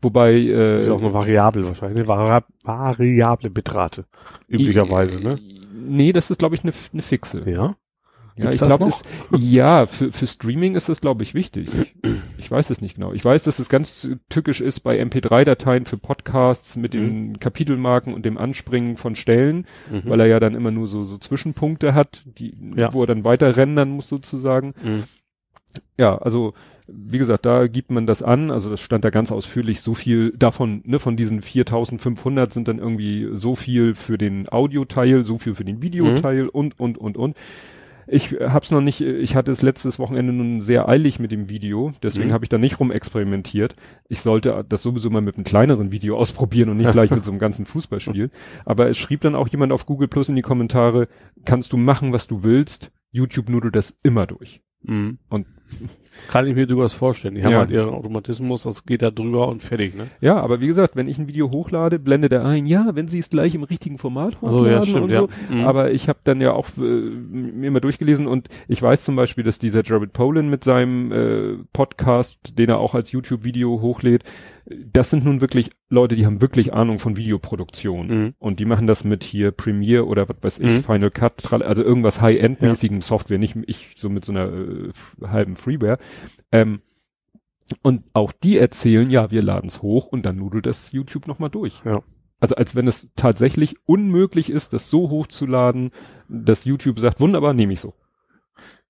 Wobei, 0.02 0.32
äh, 0.34 0.78
Ist 0.80 0.86
ja 0.88 0.92
auch 0.94 1.00
eine 1.02 1.12
Variable 1.14 1.66
wahrscheinlich. 1.66 1.98
Eine 2.00 2.08
Vari 2.08 2.42
variable 2.62 3.50
Bitrate. 3.50 4.04
Üblicherweise, 4.48 5.20
ne? 5.20 5.38
Nee, 5.74 6.12
das 6.12 6.30
ist, 6.30 6.38
glaube 6.38 6.54
ich, 6.54 6.62
eine 6.62 6.72
eine 6.92 7.02
fixe. 7.02 7.42
Ja. 7.48 7.76
Ja, 8.36 8.50
ich 8.52 8.60
das 8.60 8.68
glaube, 8.68 8.88
ja, 9.36 9.86
für, 9.86 10.12
für 10.12 10.28
Streaming 10.28 10.76
ist 10.76 10.88
das, 10.88 11.00
glaube 11.00 11.24
ich, 11.24 11.34
wichtig. 11.34 11.68
Ich 12.38 12.48
weiß 12.48 12.70
es 12.70 12.80
nicht 12.80 12.94
genau. 12.94 13.12
Ich 13.12 13.24
weiß, 13.24 13.42
dass 13.42 13.58
es 13.58 13.68
ganz 13.68 14.08
tückisch 14.28 14.60
ist 14.60 14.80
bei 14.80 15.00
MP3-Dateien 15.02 15.86
für 15.86 15.96
Podcasts 15.96 16.76
mit 16.76 16.94
den 16.94 17.40
Kapitelmarken 17.40 18.14
und 18.14 18.24
dem 18.24 18.38
Anspringen 18.38 18.96
von 18.96 19.16
Stellen, 19.16 19.66
Mhm. 19.90 20.02
weil 20.04 20.20
er 20.20 20.26
ja 20.26 20.38
dann 20.38 20.54
immer 20.54 20.70
nur 20.70 20.86
so, 20.86 21.02
so 21.04 21.18
Zwischenpunkte 21.18 21.94
hat, 21.94 22.22
die, 22.26 22.54
Ja. 22.76 22.92
wo 22.94 23.00
er 23.02 23.08
dann 23.08 23.24
weiter 23.24 23.56
rendern 23.56 23.90
muss 23.90 24.08
sozusagen. 24.08 24.72
Mhm. 24.84 25.02
Ja, 25.98 26.16
also 26.18 26.54
wie 26.90 27.18
gesagt, 27.18 27.44
da 27.46 27.66
gibt 27.66 27.90
man 27.90 28.06
das 28.06 28.22
an, 28.22 28.50
also 28.50 28.70
das 28.70 28.80
stand 28.80 29.04
da 29.04 29.10
ganz 29.10 29.30
ausführlich, 29.30 29.80
so 29.82 29.92
viel 29.94 30.32
davon, 30.36 30.80
ne, 30.84 30.98
von 30.98 31.16
diesen 31.16 31.42
4500 31.42 32.52
sind 32.52 32.66
dann 32.68 32.78
irgendwie 32.78 33.28
so 33.32 33.54
viel 33.54 33.94
für 33.94 34.16
den 34.18 34.48
Audioteil, 34.50 35.22
so 35.22 35.38
viel 35.38 35.54
für 35.54 35.64
den 35.64 35.82
Videoteil 35.82 36.48
und, 36.48 36.78
und, 36.80 36.96
und, 36.98 37.16
und. 37.16 37.36
Ich 38.10 38.32
hab's 38.40 38.70
noch 38.70 38.80
nicht, 38.80 39.02
ich 39.02 39.36
hatte 39.36 39.52
es 39.52 39.60
letztes 39.60 39.98
Wochenende 39.98 40.32
nun 40.32 40.62
sehr 40.62 40.88
eilig 40.88 41.18
mit 41.18 41.30
dem 41.30 41.50
Video, 41.50 41.92
deswegen 42.02 42.28
Mhm. 42.28 42.32
habe 42.32 42.44
ich 42.46 42.48
da 42.48 42.56
nicht 42.56 42.80
rumexperimentiert. 42.80 43.74
Ich 44.08 44.20
sollte 44.20 44.64
das 44.66 44.80
sowieso 44.82 45.10
mal 45.10 45.20
mit 45.20 45.34
einem 45.36 45.44
kleineren 45.44 45.92
Video 45.92 46.16
ausprobieren 46.16 46.70
und 46.70 46.78
nicht 46.78 46.90
gleich 46.92 47.10
mit 47.10 47.22
so 47.22 47.30
einem 47.30 47.38
ganzen 47.38 47.66
Fußballspiel. 47.66 48.30
Aber 48.64 48.88
es 48.88 48.96
schrieb 48.96 49.20
dann 49.20 49.34
auch 49.34 49.48
jemand 49.48 49.72
auf 49.72 49.84
Google 49.84 50.08
Plus 50.08 50.30
in 50.30 50.36
die 50.36 50.42
Kommentare, 50.42 51.08
kannst 51.44 51.74
du 51.74 51.76
machen, 51.76 52.14
was 52.14 52.26
du 52.28 52.42
willst, 52.44 52.90
YouTube 53.12 53.50
nudelt 53.50 53.76
das 53.76 53.94
immer 54.02 54.26
durch. 54.26 54.62
Mhm. 54.84 55.18
Und- 55.28 55.44
kann 56.28 56.46
ich 56.46 56.54
mir 56.54 56.66
durchaus 56.66 56.92
vorstellen. 56.94 57.34
Die 57.34 57.44
haben 57.44 57.52
Ja. 57.52 57.58
halt 57.58 57.70
ihren 57.70 57.90
Automatismus, 57.90 58.64
das 58.64 58.84
geht 58.84 59.02
da 59.02 59.10
drüber 59.10 59.48
und 59.48 59.62
fertig, 59.62 59.94
ne? 59.94 60.08
Ja, 60.20 60.40
aber 60.40 60.60
wie 60.60 60.66
gesagt, 60.66 60.96
wenn 60.96 61.08
ich 61.08 61.18
ein 61.18 61.28
Video 61.28 61.50
hochlade, 61.50 61.98
blendet 61.98 62.32
er 62.32 62.44
ein, 62.44 62.66
ja, 62.66 62.88
wenn 62.94 63.08
sie 63.08 63.18
es 63.18 63.30
gleich 63.30 63.54
im 63.54 63.62
richtigen 63.62 63.98
Format 63.98 64.40
hochladen 64.40 64.72
ja, 64.72 64.82
stimmt, 64.84 65.04
und 65.04 65.10
ja. 65.10 65.20
so. 65.20 65.28
Mhm. 65.50 65.60
Aber 65.64 65.92
ich 65.92 66.08
habe 66.08 66.18
dann 66.24 66.40
ja 66.40 66.52
auch 66.52 66.68
äh, 66.78 66.80
mir 66.80 67.70
mal 67.70 67.80
durchgelesen 67.80 68.26
und 68.26 68.48
ich 68.66 68.82
weiß 68.82 69.04
zum 69.04 69.16
Beispiel, 69.16 69.44
dass 69.44 69.58
dieser 69.58 69.84
Jared 69.84 70.12
Polin 70.12 70.48
mit 70.50 70.64
seinem 70.64 71.12
äh, 71.12 71.56
Podcast, 71.72 72.58
den 72.58 72.68
er 72.68 72.78
auch 72.78 72.94
als 72.94 73.12
YouTube-Video 73.12 73.80
hochlädt, 73.80 74.24
das 74.70 75.10
sind 75.10 75.24
nun 75.24 75.40
wirklich 75.40 75.70
Leute, 75.88 76.16
die 76.16 76.26
haben 76.26 76.40
wirklich 76.40 76.74
Ahnung 76.74 76.98
von 76.98 77.16
Videoproduktion. 77.16 78.06
Mhm. 78.06 78.34
Und 78.38 78.60
die 78.60 78.64
machen 78.64 78.86
das 78.86 79.04
mit 79.04 79.24
hier 79.24 79.50
Premiere 79.50 80.06
oder 80.06 80.28
was 80.28 80.36
weiß 80.40 80.58
ich, 80.60 80.66
Mhm. 80.66 80.84
Final 80.84 81.10
Cut, 81.10 81.52
also 81.52 81.82
irgendwas 81.82 82.20
High-End-mäßigen 82.20 83.00
Software, 83.00 83.38
nicht 83.38 83.56
ich 83.66 83.94
so 83.96 84.08
mit 84.08 84.24
so 84.24 84.32
einer 84.32 84.52
äh, 84.52 84.92
halben 85.26 85.56
Freeware. 85.56 85.98
Ähm, 86.52 86.80
und 87.82 88.04
auch 88.12 88.32
die 88.32 88.58
erzählen, 88.58 89.10
ja, 89.10 89.30
wir 89.30 89.42
laden 89.42 89.68
es 89.68 89.82
hoch 89.82 90.06
und 90.06 90.24
dann 90.24 90.36
nudelt 90.36 90.66
das 90.66 90.92
YouTube 90.92 91.26
nochmal 91.26 91.50
durch. 91.50 91.82
Ja. 91.84 92.02
Also 92.40 92.54
als 92.54 92.74
wenn 92.74 92.86
es 92.86 93.08
tatsächlich 93.16 93.76
unmöglich 93.86 94.50
ist, 94.50 94.72
das 94.72 94.90
so 94.90 95.10
hochzuladen, 95.10 95.90
dass 96.28 96.64
YouTube 96.64 96.98
sagt, 96.98 97.20
wunderbar, 97.20 97.52
nehme 97.52 97.72
ich 97.72 97.80
so. 97.80 97.94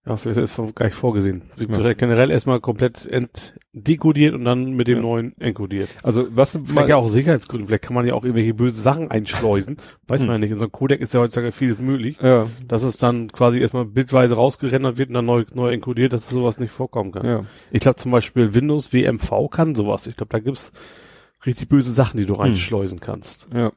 Ja, 0.09 0.17
vielleicht 0.17 0.39
ist 0.41 0.59
das 0.59 0.75
gar 0.75 0.87
nicht 0.87 0.95
vorgesehen. 0.95 1.43
Wird 1.57 1.77
Ja. 1.77 1.93
generell 1.93 2.31
erstmal 2.31 2.61
komplett 2.61 3.05
entdekodiert 3.07 4.33
und 4.35 4.45
dann 4.45 4.73
mit 4.73 4.89
dem 4.89 4.97
Ja. 4.97 5.03
neuen 5.03 5.37
enkodiert. 5.39 5.91
Also 6.03 6.27
was 6.31 6.59
Vielleicht 6.65 6.89
ja 6.89 6.97
auch 6.97 7.05
aus 7.05 7.13
Sicherheitsgründen. 7.13 7.69
Vielleicht 7.69 7.85
kann 7.85 7.95
man 7.95 8.07
ja 8.07 8.15
auch 8.15 8.25
irgendwelche 8.25 8.55
böse 8.55 8.81
Sachen 8.81 9.11
einschleusen. 9.11 9.77
Weiß 10.07 10.21
Hm. 10.21 10.27
man 10.29 10.35
ja 10.35 10.39
nicht. 10.39 10.51
In 10.53 10.59
so 10.59 10.65
einem 10.65 10.73
Codec 10.73 11.01
ist 11.01 11.13
ja 11.15 11.21
heutzutage 11.21 11.53
vieles 11.53 11.79
möglich. 11.79 12.17
ja, 12.23 12.47
Dass 12.67 12.83
es 12.83 12.97
dann 12.97 13.29
quasi 13.29 13.59
erstmal 13.59 13.85
bildweise 13.85 14.35
rausgerendert 14.35 14.97
wird 14.99 15.09
und 15.11 15.15
dann 15.15 15.27
neu, 15.27 15.45
neu 15.53 15.71
enkodiert, 15.73 16.13
dass 16.13 16.29
sowas 16.29 16.59
nicht 16.59 16.71
vorkommen 16.71 17.13
kann. 17.13 17.27
ja. 17.27 17.45
Ich 17.71 17.81
glaube 17.81 17.97
zum 17.97 18.11
Beispiel 18.11 18.55
Windows 18.55 18.93
WMV 18.93 19.49
kann 19.51 19.75
sowas. 19.75 20.07
Ich 20.07 20.17
glaube, 20.17 20.31
da 20.31 20.39
gibt's 20.39 20.73
richtig 21.47 21.69
böse 21.69 21.93
Sachen, 21.93 22.17
die 22.19 22.27
du 22.27 22.35
Hm. 22.35 22.41
reinschleusen 22.41 23.01
kannst. 23.01 23.47
Ja. 23.55 23.73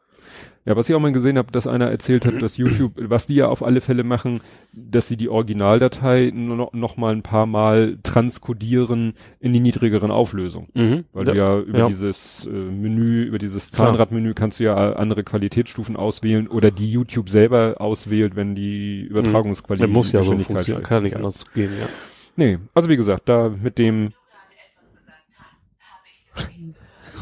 Ja, 0.64 0.76
was 0.76 0.88
ich 0.88 0.96
auch 0.96 1.00
mal 1.00 1.12
gesehen 1.12 1.40
habe, 1.40 1.52
dass 1.52 1.66
einer 1.66 1.90
erzählt 1.90 2.24
hat, 2.26 2.40
dass 2.40 2.56
YouTube, 2.56 2.94
was 2.98 3.26
die 3.26 3.34
ja 3.34 3.48
auf 3.48 3.64
alle 3.64 3.82
Fälle 3.82 4.04
machen, 4.04 4.42
dass 4.74 5.08
sie 5.08 5.18
die 5.18 5.28
Originaldatei 5.28 6.32
nur 6.36 6.70
noch, 6.74 6.98
mal 6.98 7.14
ein 7.16 7.24
paar 7.24 7.48
Mal 7.48 7.98
transkodieren 8.04 9.14
in 9.40 9.54
die 9.54 9.60
niedrigeren 9.60 10.12
Auflösungen. 10.12 10.68
Mhm. 10.74 11.06
Weil 11.14 11.26
du 11.26 11.36
ja 11.36 11.60
über 11.60 11.80
Ja. 11.80 11.88
dieses 11.88 12.46
äh, 12.46 12.50
Menü, 12.52 13.24
über 13.24 13.38
dieses. 13.40 13.72
Zahnradmenü 13.72 14.34
kannst 14.34 14.60
du 14.60 14.66
ja 14.66 14.94
andere 14.94 15.24
Qualitätsstufen 15.24 15.96
auswählen 15.96 16.48
oder 16.48 16.70
die 16.72 16.92
YouTube 16.92 17.30
selber 17.30 17.76
auswählt, 17.80 18.36
wenn 18.36 18.54
die 18.56 19.02
Übertragungsqualität 19.02 19.88
Der 19.88 19.94
muss 19.94 20.12
ja 20.12 20.22
so 20.22 20.38
funktionieren. 20.38 20.84
Kann 20.84 20.98
ja 20.98 21.02
nicht 21.02 21.12
Ja. 21.14 21.18
anders 21.18 21.46
gehen, 21.54 21.72
ja. 21.80 21.88
Nee, 22.36 22.60
also 22.74 22.90
wie 22.90 22.98
gesagt, 22.98 23.28
da 23.30 23.50
mit 23.50 23.78
dem, 23.78 24.12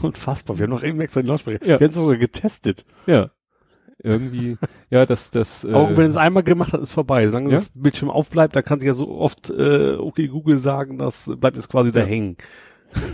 Unfassbar. 0.01 0.57
Wir 0.59 0.63
haben 0.63 0.71
noch 0.71 0.83
eben 0.83 0.99
extra 1.01 1.21
den 1.21 1.27
Lautsprecher. 1.27 1.61
Ja. 1.61 1.79
Wir 1.79 1.85
haben 1.85 1.89
es 1.91 1.95
sogar 1.95 2.17
getestet. 2.17 2.85
ja, 3.05 3.29
irgendwie, 4.01 4.57
ja, 4.89 5.05
das, 5.05 5.29
das, 5.31 5.63
äh, 5.65 5.73
Auch 5.73 5.97
wenn 5.97 6.09
es 6.09 6.15
einmal 6.15 6.43
gemacht 6.43 6.71
hat, 6.73 6.81
ist 6.81 6.91
vorbei. 6.91 7.27
Solange 7.27 7.49
Ja. 7.49 7.55
das 7.57 7.69
Bildschirm 7.73 8.09
aufbleibt, 8.09 8.55
da 8.55 8.61
kann 8.61 8.79
sich 8.79 8.87
ja 8.87 8.93
so 8.93 9.09
oft 9.09 9.49
äh, 9.49 9.95
okay 9.97 10.27
Google 10.27 10.57
sagen, 10.57 10.97
das 10.97 11.29
bleibt 11.37 11.57
jetzt 11.57 11.69
quasi 11.69 11.91
da 11.91 12.01
Ja. 12.01 12.05
hängen. 12.05 12.37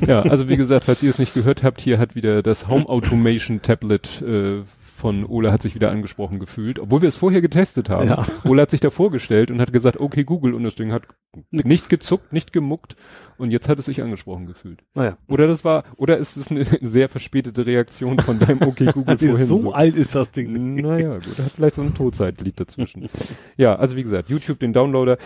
Ja, 0.05 0.21
also 0.21 0.47
wie 0.47 0.55
gesagt, 0.57 0.85
falls 0.85 1.01
ihr 1.03 1.09
es 1.09 1.19
nicht 1.19 1.33
gehört 1.33 1.63
habt, 1.63 1.81
hier 1.81 1.98
hat 2.00 2.15
wieder 2.15 2.43
das 2.43 2.67
Home 2.67 2.88
Automation 2.88 3.62
Tablet 3.62 4.21
äh, 4.21 4.62
von 4.95 5.25
Ola 5.25 5.51
hat 5.51 5.61
sich 5.61 5.75
wieder 5.75 5.91
angesprochen 5.91 6.39
gefühlt, 6.39 6.79
obwohl 6.79 7.01
wir 7.01 7.09
es 7.09 7.17
vorher 7.17 7.41
getestet 7.41 7.89
haben. 7.89 8.07
Ja. 8.07 8.25
Ola 8.45 8.61
hat 8.61 8.71
sich 8.71 8.79
da 8.79 8.89
vorgestellt 8.89 9.51
und 9.51 9.59
hat 9.59 9.73
gesagt, 9.73 9.99
okay 9.99 10.23
Google 10.23 10.53
und 10.53 10.63
das 10.63 10.75
Ding 10.75 10.93
hat 10.93 11.03
Nix. 11.51 11.65
nicht 11.65 11.89
gezuckt, 11.89 12.31
nicht 12.31 12.53
gemuckt 12.53 12.95
und 13.37 13.51
jetzt 13.51 13.67
hat 13.67 13.77
es 13.77 13.85
sich 13.85 14.01
angesprochen 14.01 14.45
gefühlt. 14.45 14.83
Naja. 14.93 15.17
Oder 15.27 15.47
das 15.47 15.65
war, 15.65 15.83
oder 15.97 16.17
ist 16.17 16.37
es 16.37 16.49
eine 16.49 16.63
sehr 16.81 17.09
verspätete 17.09 17.65
Reaktion 17.65 18.19
von 18.19 18.39
deinem 18.39 18.61
okay 18.67 18.89
Google 18.93 19.17
vorhin? 19.17 19.45
so 19.45 19.73
alt 19.73 19.97
ist 19.97 20.15
das 20.15 20.31
Ding. 20.31 20.75
Naja, 20.75 21.15
gut, 21.15 21.39
hat 21.39 21.51
vielleicht 21.53 21.75
so 21.75 21.81
ein 21.81 21.93
Todzeitlied 21.93 22.57
dazwischen. 22.57 23.09
ja, 23.57 23.75
also 23.75 23.97
wie 23.97 24.03
gesagt, 24.03 24.29
YouTube, 24.29 24.59
den 24.59 24.71
Downloader. 24.71 25.17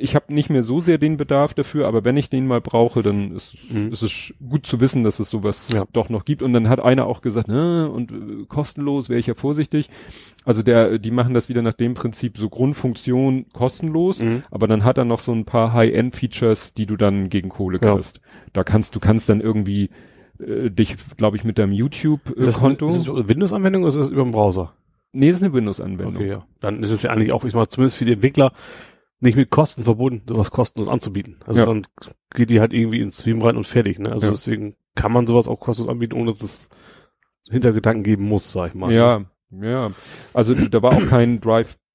Ich 0.00 0.14
habe 0.14 0.32
nicht 0.34 0.50
mehr 0.50 0.62
so 0.62 0.80
sehr 0.80 0.98
den 0.98 1.16
Bedarf 1.16 1.54
dafür, 1.54 1.86
aber 1.86 2.04
wenn 2.04 2.16
ich 2.16 2.28
den 2.30 2.46
mal 2.46 2.60
brauche, 2.60 3.02
dann 3.02 3.32
ist, 3.34 3.54
Mhm. 3.70 3.92
ist 3.92 4.02
es 4.02 4.34
gut 4.48 4.66
zu 4.66 4.80
wissen, 4.80 5.04
dass 5.04 5.20
es 5.20 5.30
sowas 5.30 5.68
Ja. 5.72 5.84
doch 5.92 6.08
noch 6.08 6.24
gibt. 6.24 6.42
Und 6.42 6.52
dann 6.52 6.68
hat 6.68 6.80
einer 6.80 7.06
auch 7.06 7.20
gesagt, 7.22 7.48
ne, 7.48 7.90
und 7.90 8.12
äh, 8.12 8.44
kostenlos 8.48 9.08
wäre 9.08 9.18
ich 9.20 9.26
ja 9.26 9.34
vorsichtig. 9.34 9.90
Also 10.44 10.62
der, 10.62 10.98
die 10.98 11.10
machen 11.10 11.34
das 11.34 11.48
wieder 11.48 11.62
nach 11.62 11.74
dem 11.74 11.94
Prinzip 11.94 12.36
so 12.38 12.48
Grundfunktion 12.48 13.46
kostenlos, 13.52 14.20
Mhm. 14.20 14.42
aber 14.50 14.66
dann 14.68 14.84
hat 14.84 14.98
er 14.98 15.04
noch 15.04 15.20
so 15.20 15.32
ein 15.32 15.44
paar 15.44 15.72
High-End-Features, 15.72 16.74
die 16.74 16.86
du 16.86 16.96
dann 16.96 17.28
gegen 17.28 17.48
Kohle 17.48 17.78
Ja. 17.82 17.94
kriegst. 17.94 18.20
Da 18.52 18.64
kannst 18.64 18.94
du 18.94 19.00
kannst 19.00 19.28
dann 19.28 19.40
irgendwie 19.40 19.90
äh, 20.40 20.68
dich, 20.68 20.96
glaube 21.16 21.36
ich, 21.36 21.44
mit 21.44 21.58
deinem 21.58 21.72
YouTube-Konto. 21.72 22.34
ist 22.88 23.06
das 23.06 23.08
eine 23.08 23.28
Windows-Anwendung 23.28 23.82
oder 23.84 23.90
ist 23.90 23.96
das 23.98 24.10
über 24.10 24.24
den 24.24 24.32
Browser? 24.32 24.72
Nee, 25.12 25.28
das 25.28 25.36
ist 25.36 25.42
eine 25.44 25.52
Windows-Anwendung. 25.54 26.16
Okay, 26.16 26.28
ja. 26.28 26.44
Dann 26.60 26.82
ist 26.82 26.90
es 26.90 27.04
ja 27.04 27.10
eigentlich 27.10 27.32
auch, 27.32 27.44
ich 27.44 27.54
mal, 27.54 27.68
zumindest 27.68 27.96
für 27.98 28.04
die 28.04 28.14
Entwickler 28.14 28.52
nicht 29.20 29.36
mit 29.36 29.50
Kosten 29.50 29.84
verbunden, 29.84 30.22
sowas 30.28 30.50
kostenlos 30.50 30.88
anzubieten. 30.88 31.36
Also 31.46 31.60
Ja. 31.60 31.66
dann 31.66 31.86
geht 32.34 32.50
die 32.50 32.60
halt 32.60 32.72
irgendwie 32.72 33.00
ins 33.00 33.20
Stream 33.20 33.40
rein 33.42 33.56
und 33.56 33.66
fertig, 33.66 33.98
ne? 33.98 34.10
Also 34.12 34.26
Ja. 34.26 34.32
deswegen 34.32 34.74
kann 34.94 35.12
man 35.12 35.26
sowas 35.26 35.48
auch 35.48 35.58
kostenlos 35.60 35.90
anbieten, 35.90 36.14
ohne 36.14 36.30
dass 36.32 36.42
es 36.42 36.68
Hintergedanken 37.48 38.02
geben 38.02 38.24
muss, 38.24 38.52
sag 38.52 38.68
ich 38.70 38.74
mal. 38.74 38.88
ne? 38.88 38.94
Ja, 38.94 39.24
ja. 39.62 39.90
Also 40.32 40.54
da 40.54 40.82
war 40.82 40.92
auch 40.94 41.06
kein 41.06 41.40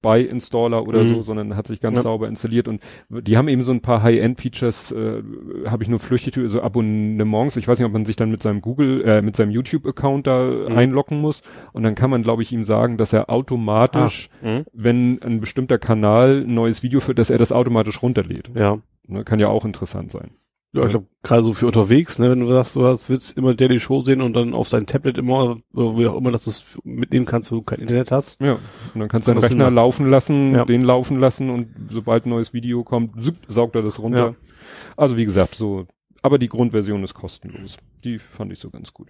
Drive-by-Installer 0.02 0.88
oder 0.88 1.04
Mhm. 1.04 1.08
so, 1.16 1.22
sondern 1.22 1.56
hat 1.56 1.68
sich 1.68 1.80
ganz 1.80 1.98
Ja. 1.98 2.04
sauber 2.04 2.28
installiert 2.28 2.68
und 2.68 2.82
die 3.10 3.38
haben 3.38 3.48
eben 3.48 3.64
so 3.64 3.72
ein 3.72 3.82
paar 3.82 4.02
High-End-Features, 4.04 4.92
äh, 4.92 5.24
habe 5.68 5.84
ich 5.84 5.90
nur 5.90 6.00
flüchtig, 6.00 6.38
so 6.48 6.62
Abonnements. 6.62 7.58
Ich 7.58 7.68
weiß 7.68 7.80
nicht, 7.80 7.86
ob 7.86 7.94
man 7.94 8.06
sich 8.06 8.16
dann 8.16 8.32
mit 8.32 8.42
seinem 8.42 8.62
Google, 8.62 9.04
äh, 9.06 9.22
mit 9.22 9.36
seinem 9.36 9.52
YouTube-Account 9.52 10.28
da 10.28 10.44
Mhm. 10.70 10.78
einloggen 10.78 11.20
muss 11.22 11.42
und 11.74 11.84
dann 11.84 11.96
kann 11.96 12.10
man, 12.10 12.24
glaube 12.24 12.42
ich, 12.42 12.52
ihm 12.52 12.64
sagen, 12.64 12.98
dass 12.98 13.14
er 13.14 13.30
automatisch, 13.30 14.30
Mhm. 14.42 14.64
wenn 14.74 15.22
ein 15.22 15.40
bestimmter 15.40 15.78
Kanal 15.78 16.44
ein 16.46 16.54
neues 16.54 16.84
Video 16.84 17.00
führt, 17.00 17.20
dass 17.20 17.30
er 17.30 17.38
das 17.38 17.52
automatisch 17.52 18.02
runterlädt. 18.02 18.52
Ja. 18.56 18.78
Ne, 19.08 19.24
kann 19.24 19.40
ja 19.40 19.48
auch 19.48 19.66
interessant 19.66 20.12
sein. 20.12 20.32
Ja, 20.72 20.84
ich 20.84 20.90
glaube, 20.92 21.08
gerade 21.24 21.42
so 21.42 21.54
für 21.54 21.66
unterwegs, 21.66 22.20
ne, 22.20 22.30
wenn 22.30 22.42
du 22.42 22.48
sagst, 22.48 22.76
du 22.76 22.86
hast, 22.86 23.10
willst 23.10 23.36
immer 23.36 23.56
der 23.56 23.70
die 23.70 23.80
Show 23.80 24.02
sehen 24.02 24.22
und 24.22 24.34
dann 24.34 24.54
auf 24.54 24.70
dein 24.70 24.86
Tablet 24.86 25.18
immer, 25.18 25.58
oder 25.74 25.98
wie 25.98 26.06
auch 26.06 26.16
immer, 26.16 26.30
dass 26.32 26.44
du 26.44 26.52
es 26.52 26.64
mitnehmen 26.84 27.26
kannst, 27.26 27.52
wenn 27.52 27.58
du 27.58 27.64
kein 27.64 27.80
Internet 27.80 28.12
hast. 28.12 28.40
Ja. 28.40 28.60
Und 28.94 29.00
dann 29.00 29.10
kannst 29.10 29.28
du 29.28 29.34
das 29.34 29.46
Rechner 29.46 29.66
machen. 29.66 29.76
laufen 29.76 30.10
lassen, 30.10 30.54
Ja. 30.54 30.66
den 30.66 30.82
laufen 30.82 31.18
lassen 31.20 31.50
und 31.50 31.70
sobald 31.90 32.26
ein 32.28 32.30
neues 32.30 32.54
Video 32.54 32.84
kommt, 32.84 33.16
saugt 33.48 33.76
er 33.76 33.82
das 33.82 33.98
runter. 33.98 34.30
Ja. 34.30 34.36
Also 34.96 35.18
wie 35.18 35.26
gesagt, 35.26 35.56
so, 35.56 35.88
aber 36.22 36.38
die 36.38 36.50
Grundversion 36.50 37.04
ist 37.04 37.16
kostenlos. 37.16 37.78
Die 38.04 38.20
fand 38.20 38.52
ich 38.52 38.60
so 38.60 38.70
ganz 38.70 38.94
gut. 38.94 39.10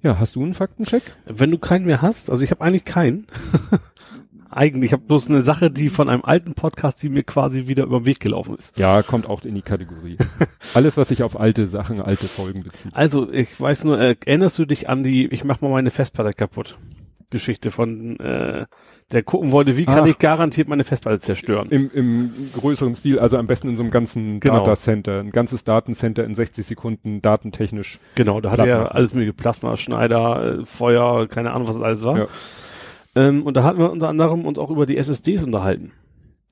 Ja, 0.00 0.18
hast 0.18 0.36
du 0.36 0.42
einen 0.42 0.54
Faktencheck? 0.54 1.02
Wenn 1.26 1.50
du 1.50 1.58
keinen 1.58 1.84
mehr 1.84 2.00
hast, 2.00 2.30
also 2.30 2.42
ich 2.42 2.50
habe 2.52 2.62
eigentlich 2.62 2.84
keinen. 2.86 3.26
eigentlich, 4.58 4.88
ich 4.88 4.92
habe 4.92 5.04
bloß 5.04 5.30
eine 5.30 5.40
Sache, 5.40 5.70
die 5.70 5.88
von 5.88 6.08
einem 6.10 6.24
alten 6.24 6.54
Podcast, 6.54 7.02
die 7.02 7.08
mir 7.08 7.22
quasi 7.22 7.68
wieder 7.68 7.84
über 7.84 8.00
den 8.00 8.06
Weg 8.06 8.20
gelaufen 8.20 8.56
ist. 8.56 8.76
Ja, 8.76 9.02
kommt 9.02 9.28
auch 9.28 9.44
in 9.44 9.54
die 9.54 9.62
Kategorie. 9.62 10.18
Alles, 10.74 10.96
was 10.96 11.08
sich 11.08 11.22
auf 11.22 11.38
alte 11.38 11.68
Sachen, 11.68 12.02
alte 12.02 12.26
Folgen 12.26 12.64
bezieht. 12.64 12.94
Also, 12.94 13.32
ich 13.32 13.58
weiß 13.60 13.84
nur, 13.84 14.00
äh, 14.00 14.16
erinnerst 14.26 14.58
du 14.58 14.64
dich 14.64 14.88
an 14.88 15.04
die, 15.04 15.26
ich 15.26 15.44
mach 15.44 15.60
mal 15.60 15.70
meine 15.70 15.90
Festplatte 15.90 16.32
kaputt, 16.32 16.76
Geschichte 17.30 17.70
von, 17.70 18.18
äh, 18.18 18.66
der 19.12 19.22
gucken 19.22 19.52
wollte, 19.52 19.76
wie 19.76 19.86
kann 19.86 20.00
Ach. 20.00 20.06
ich 20.06 20.18
garantiert 20.18 20.68
meine 20.68 20.84
Festplatte 20.84 21.20
zerstören? 21.20 21.68
Im, 21.70 21.90
Im 21.94 22.32
größeren 22.54 22.94
Stil, 22.94 23.18
also 23.18 23.38
am 23.38 23.46
besten 23.46 23.70
in 23.70 23.76
so 23.76 23.82
einem 23.82 23.90
ganzen 23.90 24.40
Genau. 24.40 24.58
Datacenter, 24.58 25.20
ein 25.20 25.30
ganzes 25.30 25.64
Datencenter 25.64 26.24
in 26.24 26.34
60 26.34 26.66
Sekunden, 26.66 27.22
datentechnisch. 27.22 28.00
Genau, 28.16 28.40
da 28.40 28.50
hat 28.50 28.58
er 28.60 28.94
alles 28.94 29.14
mögliche 29.14 29.32
Plasmaschneider, 29.34 30.60
äh, 30.60 30.66
Feuer, 30.66 31.26
keine 31.28 31.52
Ahnung, 31.52 31.68
was 31.68 31.76
das 31.76 31.84
alles 31.84 32.04
war. 32.04 32.18
Ja. 32.18 32.26
Ähm, 33.18 33.42
und 33.42 33.56
da 33.56 33.62
hatten 33.64 33.78
wir 33.78 33.90
unter 33.90 34.08
anderem 34.08 34.44
uns 34.44 34.58
auch 34.58 34.70
über 34.70 34.86
die 34.86 34.96
SSDs 34.96 35.42
unterhalten. 35.44 35.92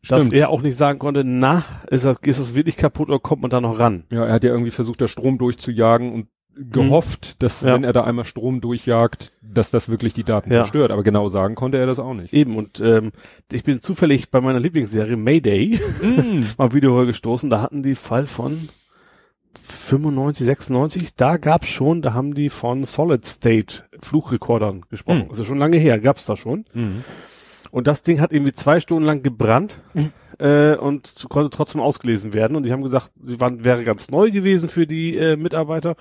Dass 0.09 0.23
Stimmt. 0.27 0.35
er 0.35 0.51
auch 0.51 0.63
nicht 0.63 0.77
sagen 0.77 0.99
konnte, 0.99 1.23
na, 1.25 1.65
ist 1.91 2.05
das, 2.05 2.19
ist 2.23 2.39
das 2.41 2.55
wirklich 2.55 2.77
kaputt 2.77 3.09
oder 3.09 3.19
kommt 3.19 3.43
man 3.43 3.51
da 3.51 3.61
noch 3.61 3.79
ran? 3.79 4.05
Ja, 4.11 4.25
er 4.25 4.35
hat 4.35 4.45
ja 4.45 4.51
irgendwie 4.51 4.71
versucht, 4.71 5.01
da 5.01 5.09
Strom 5.09 5.37
durchzujagen 5.39 6.13
und 6.13 6.27
gehofft, 6.59 7.43
dass 7.43 7.61
Ja. 7.61 7.75
wenn 7.75 7.85
er 7.85 7.93
da 7.93 8.05
einmal 8.05 8.25
Strom 8.25 8.61
durchjagt, 8.61 9.33
dass 9.43 9.71
das 9.71 9.89
wirklich 9.91 10.15
die 10.15 10.25
Daten 10.25 10.51
Ja. 10.51 10.61
zerstört. 10.61 10.91
Aber 10.91 11.03
genau 11.03 11.29
sagen 11.29 11.55
konnte 11.55 11.77
er 11.79 11.87
das 11.87 11.99
auch 11.99 12.15
nicht. 12.15 12.33
Eben, 12.33 12.57
und 12.57 12.81
ähm, 12.81 13.13
ich 13.53 13.63
bin 13.65 13.81
zufällig 13.83 14.31
bei 14.31 14.41
meiner 14.41 14.61
Lieblingsserie 14.61 15.17
Mayday 15.17 15.79
Mm. 16.03 16.41
mal 16.59 16.73
Video 16.73 17.05
gestoßen, 17.05 17.51
da 17.51 17.61
hatten 17.61 17.83
die 17.83 17.95
Fall 17.95 18.27
von 18.27 18.69
95, 19.61 20.45
96, 20.47 21.15
da 21.15 21.37
gab's 21.37 21.69
schon, 21.69 22.03
da 22.03 22.13
haben 22.15 22.35
die 22.35 22.51
von 22.51 22.85
Solid 22.85 23.25
State 23.27 23.85
Fluchrekordern 24.01 24.83
gesprochen. 24.91 25.25
Mhm. 25.25 25.31
Also 25.31 25.45
schon 25.45 25.59
lange 25.59 25.77
her, 25.79 25.99
gab's 25.99 26.27
da 26.27 26.37
schon. 26.37 26.65
Mhm. 26.75 27.05
Und 27.71 27.87
das 27.87 28.03
Ding 28.03 28.21
hat 28.21 28.33
irgendwie 28.33 28.53
zwei 28.53 28.81
Stunden 28.81 29.05
lang 29.05 29.23
gebrannt 29.23 29.81
Mhm. 29.95 30.13
äh, 30.39 30.75
und 30.77 31.27
konnte 31.29 31.51
trotzdem 31.51 31.81
ausgelesen 31.81 32.33
werden. 32.33 32.57
Und 32.57 32.63
die 32.63 32.73
haben 32.73 32.83
gesagt, 32.83 33.11
sie 33.23 33.41
waren, 33.41 33.65
wäre 33.65 33.85
ganz 33.85 34.11
neu 34.11 34.31
gewesen 34.31 34.69
für 34.69 34.87
die 34.87 35.17
äh, 35.17 35.37
Mitarbeiter. 35.37 35.97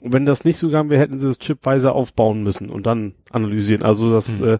Und 0.00 0.12
wenn 0.12 0.26
das 0.26 0.44
nicht 0.44 0.58
so 0.58 0.66
gegangen 0.66 0.90
wäre, 0.90 1.00
hätten 1.00 1.20
sie 1.20 1.28
das 1.28 1.38
chipweise 1.38 1.92
aufbauen 1.92 2.42
müssen 2.42 2.68
und 2.68 2.84
dann 2.86 3.14
analysieren. 3.30 3.82
Also 3.82 4.10
das 4.10 4.40
Mhm. 4.40 4.46
äh, 4.48 4.58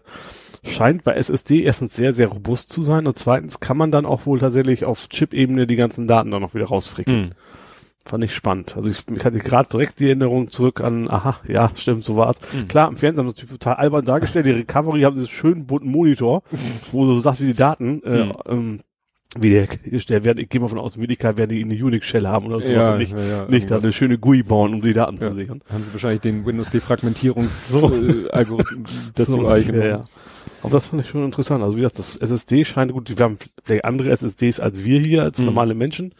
scheint 0.63 1.03
bei 1.03 1.13
SSD 1.13 1.61
erstens 1.61 1.95
sehr, 1.95 2.13
sehr 2.13 2.27
robust 2.29 2.71
zu 2.71 2.81
sein 2.81 3.05
und 3.05 3.15
zweitens 3.19 3.59
kann 3.59 3.77
man 3.77 3.91
dann 3.91 4.07
auch 4.07 4.25
wohl 4.25 4.39
tatsächlich 4.39 4.85
auf 4.85 5.07
Chip-Ebene 5.09 5.67
die 5.67 5.75
ganzen 5.75 6.07
Daten 6.07 6.31
dann 6.31 6.41
noch 6.41 6.55
wieder 6.55 6.65
rausfricken. 6.65 7.35
Mhm. 8.05 8.09
Fand 8.09 8.23
ich 8.23 8.35
spannend. 8.35 8.75
Also 8.77 8.89
ich, 8.89 8.99
ich 9.15 9.25
hatte 9.25 9.39
gerade 9.39 9.67
direkt 9.69 9.99
die 9.99 10.05
Erinnerung 10.05 10.51
zurück 10.51 10.81
an, 10.81 11.09
aha, 11.09 11.39
ja, 11.47 11.71
stimmt, 11.75 12.03
so 12.03 12.15
war's. 12.17 12.37
Mhm. 12.53 12.67
Klar, 12.67 12.87
im 12.89 12.97
Fernsehen 12.97 13.25
haben 13.25 13.33
sie 13.35 13.45
total 13.47 13.75
albern 13.75 14.05
dargestellt. 14.05 14.45
Die 14.45 14.51
Recovery 14.51 15.01
haben 15.01 15.15
diesen 15.15 15.29
schönen 15.29 15.65
bunten 15.65 15.89
Monitor, 15.89 16.43
wo 16.91 17.05
du 17.05 17.15
so 17.15 17.21
sagst, 17.21 17.41
wie 17.41 17.47
die 17.47 17.53
Daten 17.53 18.03
äh, 18.03 18.25
Mhm. 18.25 18.33
ähm, 18.47 18.79
wiedergestellt 19.37 20.23
werden. 20.23 20.37
Ich 20.39 20.47
gehe 20.49 20.61
mal 20.61 20.69
von 20.69 20.77
aus, 20.79 20.95
in 20.95 21.01
Wirklichkeit 21.01 21.37
werden 21.37 21.49
die 21.49 21.61
eine 21.63 21.73
Unix-Shell 21.73 22.25
haben 22.27 22.45
oder 22.45 22.61
sowas 22.61 22.69
Ja, 22.71 22.91
und 22.93 22.99
nicht, 22.99 23.11
ja, 23.11 23.19
ja, 23.25 23.45
nicht 23.49 23.69
da 23.69 23.79
eine 23.79 23.91
schöne 23.91 24.17
GUI 24.17 24.43
bauen, 24.43 24.73
um 24.75 24.81
die 24.81 24.93
Daten 24.93 25.19
zu 25.19 25.33
sichern. 25.33 25.61
Haben 25.69 25.83
sie 25.83 25.91
wahrscheinlich 25.91 26.21
den 26.21 26.45
Windows 26.45 26.69
Defragmentierungs 26.69 27.67
So. 27.69 27.89
dazu 29.15 29.31
So, 29.33 29.41
ja. 29.73 30.01
Aber 30.61 30.71
das 30.71 30.87
fand 30.87 31.01
ich 31.03 31.09
schon 31.09 31.25
interessant. 31.25 31.63
Also 31.63 31.75
wie 31.75 31.81
gesagt, 31.81 31.99
das 31.99 32.15
SSD 32.17 32.63
scheint 32.63 32.93
gut, 32.93 33.09
wir 33.09 33.23
haben 33.23 33.37
vielleicht 33.63 33.83
andere 33.85 34.09
SSDs 34.11 34.59
als 34.61 34.83
wir 34.85 34.99
hier, 35.01 35.23
als 35.23 35.39
Mhm. 35.39 35.45
normale 35.45 35.73
Menschen. 35.73 36.13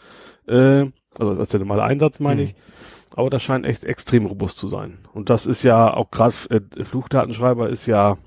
Äh, 0.48 0.88
also 1.20 1.40
als 1.40 1.50
der 1.50 1.60
normale 1.60 1.84
Einsatz 1.84 2.20
meine 2.20 2.42
Mhm. 2.42 2.48
ich. 2.48 2.56
Aber 3.16 3.30
das 3.30 3.44
scheint 3.44 3.66
echt 3.66 3.84
extrem 3.86 4.26
robust 4.26 4.58
zu 4.58 4.68
sein. 4.68 4.98
Und 5.14 5.30
das 5.30 5.46
ist 5.46 5.64
ja 5.64 5.94
auch 5.94 6.12
gerade 6.12 6.36
äh, 6.50 6.84
Fluchdatenschreiber 6.84 7.70
ist 7.70 7.86
ja 7.86 8.18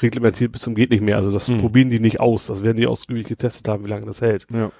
reglementiert 0.00 0.52
bis 0.52 0.62
zum 0.62 0.74
geht 0.74 0.90
nicht 0.90 1.02
mehr. 1.02 1.16
Also 1.16 1.32
das 1.32 1.48
Mhm. 1.48 1.58
probieren 1.58 1.90
die 1.90 2.00
nicht 2.00 2.20
aus. 2.20 2.46
Das 2.46 2.62
werden 2.62 2.76
die 2.76 2.86
ausgiebig 2.86 3.26
getestet 3.26 3.68
haben, 3.68 3.84
wie 3.84 3.88
lange 3.88 4.06
das 4.06 4.20
hält. 4.20 4.46
Ja. 4.52 4.70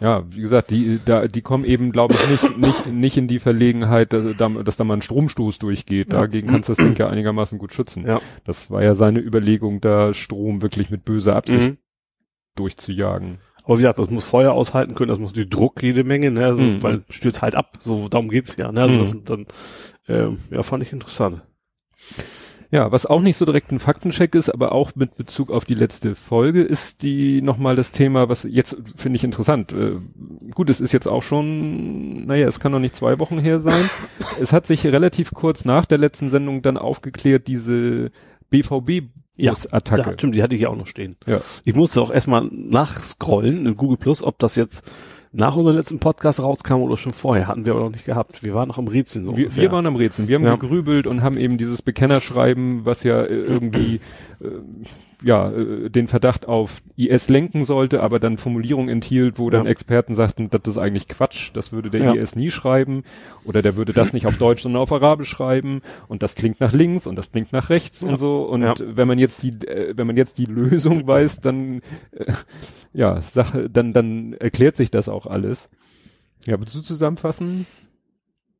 Ja, 0.00 0.22
wie 0.30 0.40
gesagt, 0.40 0.70
die, 0.70 1.00
da, 1.04 1.26
die 1.26 1.42
kommen 1.42 1.64
eben, 1.64 1.90
glaube 1.90 2.14
ich, 2.14 2.28
nicht, 2.30 2.56
nicht, 2.58 2.86
nicht 2.86 3.16
in 3.16 3.26
die 3.26 3.40
Verlegenheit, 3.40 4.12
dass, 4.12 4.36
da- 4.36 4.48
dass 4.48 4.76
da 4.76 4.84
mal 4.84 4.94
ein 4.94 5.02
Stromstoß 5.02 5.58
durchgeht. 5.58 6.12
Ja. 6.12 6.20
Dagegen 6.20 6.48
kannst 6.48 6.68
du 6.68 6.74
das 6.74 6.84
Ding 6.84 6.96
ja 6.96 7.08
einigermaßen 7.08 7.58
gut 7.58 7.72
schützen. 7.72 8.06
Ja. 8.06 8.20
Das 8.44 8.70
war 8.70 8.82
ja 8.82 8.94
seine 8.94 9.18
Überlegung, 9.18 9.80
da 9.80 10.14
Strom 10.14 10.62
wirklich 10.62 10.90
mit 10.90 11.04
böser 11.04 11.34
Absicht 11.34 11.72
Mhm. 11.72 11.78
durchzujagen. 12.54 13.38
Aber 13.68 13.76
wie 13.78 13.82
gesagt, 13.82 13.98
das 13.98 14.10
muss 14.10 14.24
Feuer 14.24 14.52
aushalten 14.52 14.94
können, 14.94 15.10
das 15.10 15.18
muss 15.18 15.34
die 15.34 15.48
Druck 15.48 15.82
jede 15.82 16.02
Menge, 16.02 16.30
ne, 16.30 16.46
also, 16.46 16.60
Mhm. 16.60 16.82
weil 16.82 17.02
stürzt 17.10 17.42
halt 17.42 17.54
ab. 17.54 17.76
So 17.80 18.08
darum 18.08 18.30
geht's 18.30 18.56
ja. 18.56 18.72
Ne? 18.72 18.80
Also 18.82 18.94
Mhm. 18.94 18.98
das 18.98 19.16
dann, 19.24 19.46
ähm, 20.08 20.38
ja, 20.50 20.62
fand 20.62 20.82
ich 20.82 20.92
interessant. 20.92 21.42
Ja, 22.70 22.92
was 22.92 23.06
auch 23.06 23.20
nicht 23.20 23.36
so 23.38 23.46
direkt 23.46 23.70
ein 23.72 23.78
Faktencheck 23.78 24.34
ist, 24.34 24.50
aber 24.50 24.72
auch 24.72 24.92
mit 24.94 25.16
Bezug 25.16 25.50
auf 25.50 25.64
die 25.64 25.74
letzte 25.74 26.14
Folge, 26.14 26.62
ist 26.62 27.02
die 27.02 27.40
nochmal 27.40 27.76
das 27.76 27.92
Thema, 27.92 28.28
was 28.28 28.42
jetzt 28.42 28.76
finde 28.96 29.16
ich 29.16 29.24
interessant. 29.24 29.72
Äh, 29.72 29.96
gut, 30.54 30.68
es 30.68 30.80
ist 30.80 30.92
jetzt 30.92 31.06
auch 31.08 31.22
schon, 31.22 32.26
naja, 32.26 32.46
es 32.46 32.60
kann 32.60 32.72
noch 32.72 32.78
nicht 32.78 32.94
zwei 32.96 33.18
Wochen 33.18 33.38
her 33.38 33.58
sein. 33.58 33.88
es 34.40 34.52
hat 34.52 34.66
sich 34.66 34.86
relativ 34.86 35.30
kurz 35.32 35.64
nach 35.64 35.86
der 35.86 35.98
letzten 35.98 36.28
Sendung 36.28 36.60
dann 36.62 36.76
aufgeklärt, 36.76 37.46
diese 37.48 38.10
Ja, 38.50 39.52
BVB-Attacke. 39.52 40.10
Ja, 40.10 40.12
stimmt, 40.14 40.34
die 40.34 40.42
hatte 40.42 40.54
ich 40.54 40.62
ja 40.62 40.68
auch 40.68 40.76
noch 40.76 40.86
stehen. 40.86 41.16
Ja. 41.26 41.40
Ich 41.64 41.74
musste 41.74 42.00
auch 42.02 42.10
erstmal 42.10 42.48
nachscrollen 42.50 43.66
in 43.66 43.76
Google 43.76 43.96
Plus, 43.96 44.22
ob 44.22 44.38
das 44.38 44.56
jetzt 44.56 44.82
nach 45.30 45.56
unserem 45.56 45.76
letzten 45.76 45.98
Podcast 46.00 46.40
rauskam 46.40 46.76
oder 46.80 46.96
schon 46.96 47.12
vorher. 47.12 47.46
Hatten 47.48 47.66
wir 47.66 47.72
aber 47.74 47.82
noch 47.84 47.90
nicht 47.90 48.06
gehabt. 48.06 48.42
Wir 48.42 48.54
waren 48.54 48.68
noch 48.68 48.78
im 48.78 48.88
Rätseln 48.88 49.26
so 49.26 49.36
wir, 49.36 49.44
ungefähr. 49.46 49.62
wir 49.64 49.72
waren 49.72 49.86
am 49.86 49.96
Rätseln. 49.96 50.26
Wir 50.26 50.36
haben 50.36 50.44
Ja. 50.44 50.56
gegrübelt 50.56 51.06
und 51.06 51.22
haben 51.22 51.36
eben 51.36 51.58
dieses 51.58 51.82
Bekennerschreiben, 51.82 52.84
was 52.86 53.02
ja 53.02 53.22
äh, 53.22 53.34
irgendwie 53.34 54.00
äh, 54.40 54.46
ja 55.22 55.50
äh, 55.50 55.90
den 55.90 56.06
Verdacht 56.08 56.46
auf 56.46 56.80
IS 56.96 57.28
lenken 57.28 57.64
sollte, 57.64 58.02
aber 58.02 58.20
dann 58.20 58.38
Formulierungen 58.38 58.88
enthielt, 58.88 59.38
wo 59.38 59.50
dann 59.50 59.64
Ja. 59.64 59.70
Experten 59.70 60.14
sagten, 60.14 60.48
das 60.50 60.60
ist 60.66 60.78
eigentlich 60.78 61.08
Quatsch, 61.08 61.50
das 61.54 61.72
würde 61.72 61.90
der 61.90 62.02
Ja. 62.02 62.14
IS 62.14 62.36
nie 62.36 62.50
schreiben 62.50 63.02
oder 63.44 63.60
der 63.62 63.76
würde 63.76 63.92
das 63.92 64.12
nicht 64.12 64.26
auf 64.26 64.36
Deutsch, 64.38 64.62
sondern 64.62 64.80
auf 64.82 64.92
Arabisch 64.92 65.28
schreiben 65.28 65.82
und 66.06 66.22
das 66.22 66.34
klingt 66.34 66.60
nach 66.60 66.72
links 66.72 67.06
und 67.06 67.16
das 67.16 67.32
klingt 67.32 67.52
nach 67.52 67.68
rechts 67.70 68.02
Ja. 68.02 68.08
und 68.10 68.16
so 68.16 68.42
und 68.44 68.62
wenn 68.96 69.08
man 69.08 69.18
jetzt 69.18 69.42
die 69.42 69.50
äh, 69.66 69.94
wenn 69.96 70.06
man 70.06 70.16
jetzt 70.16 70.38
die 70.38 70.44
Lösung 70.46 71.06
weiß, 71.06 71.40
dann 71.40 71.80
äh, 72.12 72.32
ja, 72.92 73.20
Sache, 73.20 73.68
dann 73.68 73.92
dann 73.92 74.32
erklärt 74.34 74.76
sich 74.76 74.90
das 74.90 75.08
auch 75.08 75.26
alles. 75.26 75.68
Ja, 76.46 76.58
willst 76.60 76.74
du 76.74 76.80
zusammenfassen? 76.80 77.66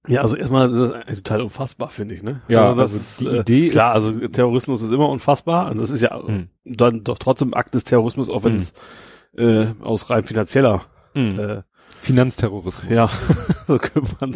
Ja, 0.08 0.22
also 0.22 0.36
erstmal, 0.36 0.68
das 0.70 0.92
ist 1.08 1.26
total 1.26 1.42
unfassbar, 1.42 1.88
finde 1.90 2.14
ich, 2.14 2.22
ne? 2.22 2.40
Ja, 2.48 2.68
also 2.68 2.80
das 2.80 2.92
also 2.94 3.24
die 3.24 3.30
ist, 3.30 3.34
äh, 3.36 3.40
Idee 3.40 3.68
klar, 3.70 3.96
ist- 3.96 4.04
also 4.04 4.28
Terrorismus 4.28 4.82
ist 4.82 4.90
immer 4.92 5.08
unfassbar. 5.08 5.66
Also 5.66 5.80
das 5.80 5.90
ist 5.90 6.02
ja 6.02 6.20
Hm. 6.26 6.48
dann 6.64 7.04
doch 7.04 7.18
trotzdem 7.18 7.54
Akt 7.54 7.74
des 7.74 7.84
Terrorismus, 7.84 8.28
auch 8.30 8.44
wenn 8.44 8.54
Hm. 8.54 8.60
es 8.60 8.72
äh, 9.36 9.66
aus 9.82 10.10
rein 10.10 10.24
finanzieller 10.24 10.82
Mhm. 11.14 11.38
äh, 11.38 11.62
Finanzterrorismus. 12.00 12.88
ja, 12.90 13.08
so 13.66 13.78
könnte 13.78 14.12
man 14.20 14.30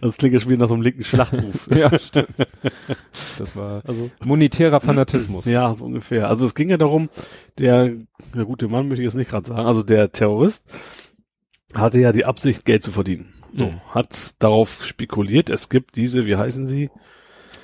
das 0.00 0.16
klingt 0.16 0.34
ja 0.34 0.40
schon 0.40 0.50
wieder 0.50 0.60
nach 0.60 0.68
so 0.68 0.74
einem 0.74 0.82
linken 0.82 1.04
Schlachtruf. 1.04 1.68
ja, 1.74 1.96
stimmt. 1.98 2.28
Das 3.38 3.56
war 3.56 3.82
Also 3.86 4.10
monetärer 4.24 4.80
Fanatismus. 4.80 5.44
Ja, 5.44 5.74
so 5.74 5.84
ungefähr. 5.84 6.28
Also 6.28 6.46
es 6.46 6.54
ging 6.54 6.68
ja 6.70 6.76
darum, 6.76 7.08
der, 7.58 7.92
der 8.34 8.44
gute 8.44 8.68
Mann 8.68 8.88
möchte 8.88 9.02
ich 9.02 9.06
jetzt 9.06 9.16
nicht 9.16 9.30
gerade 9.30 9.46
sagen, 9.48 9.66
also 9.66 9.82
der 9.82 10.12
Terrorist 10.12 10.66
hatte 11.76 11.98
ja 12.00 12.12
die 12.12 12.24
Absicht, 12.24 12.64
Geld 12.64 12.82
zu 12.82 12.90
verdienen. 12.92 13.32
So, 13.54 13.66
Mhm. 13.66 13.80
hat 13.90 14.34
darauf 14.38 14.84
spekuliert, 14.84 15.48
es 15.50 15.68
gibt 15.68 15.96
diese, 15.96 16.26
wie 16.26 16.36
heißen 16.36 16.66
sie? 16.66 16.90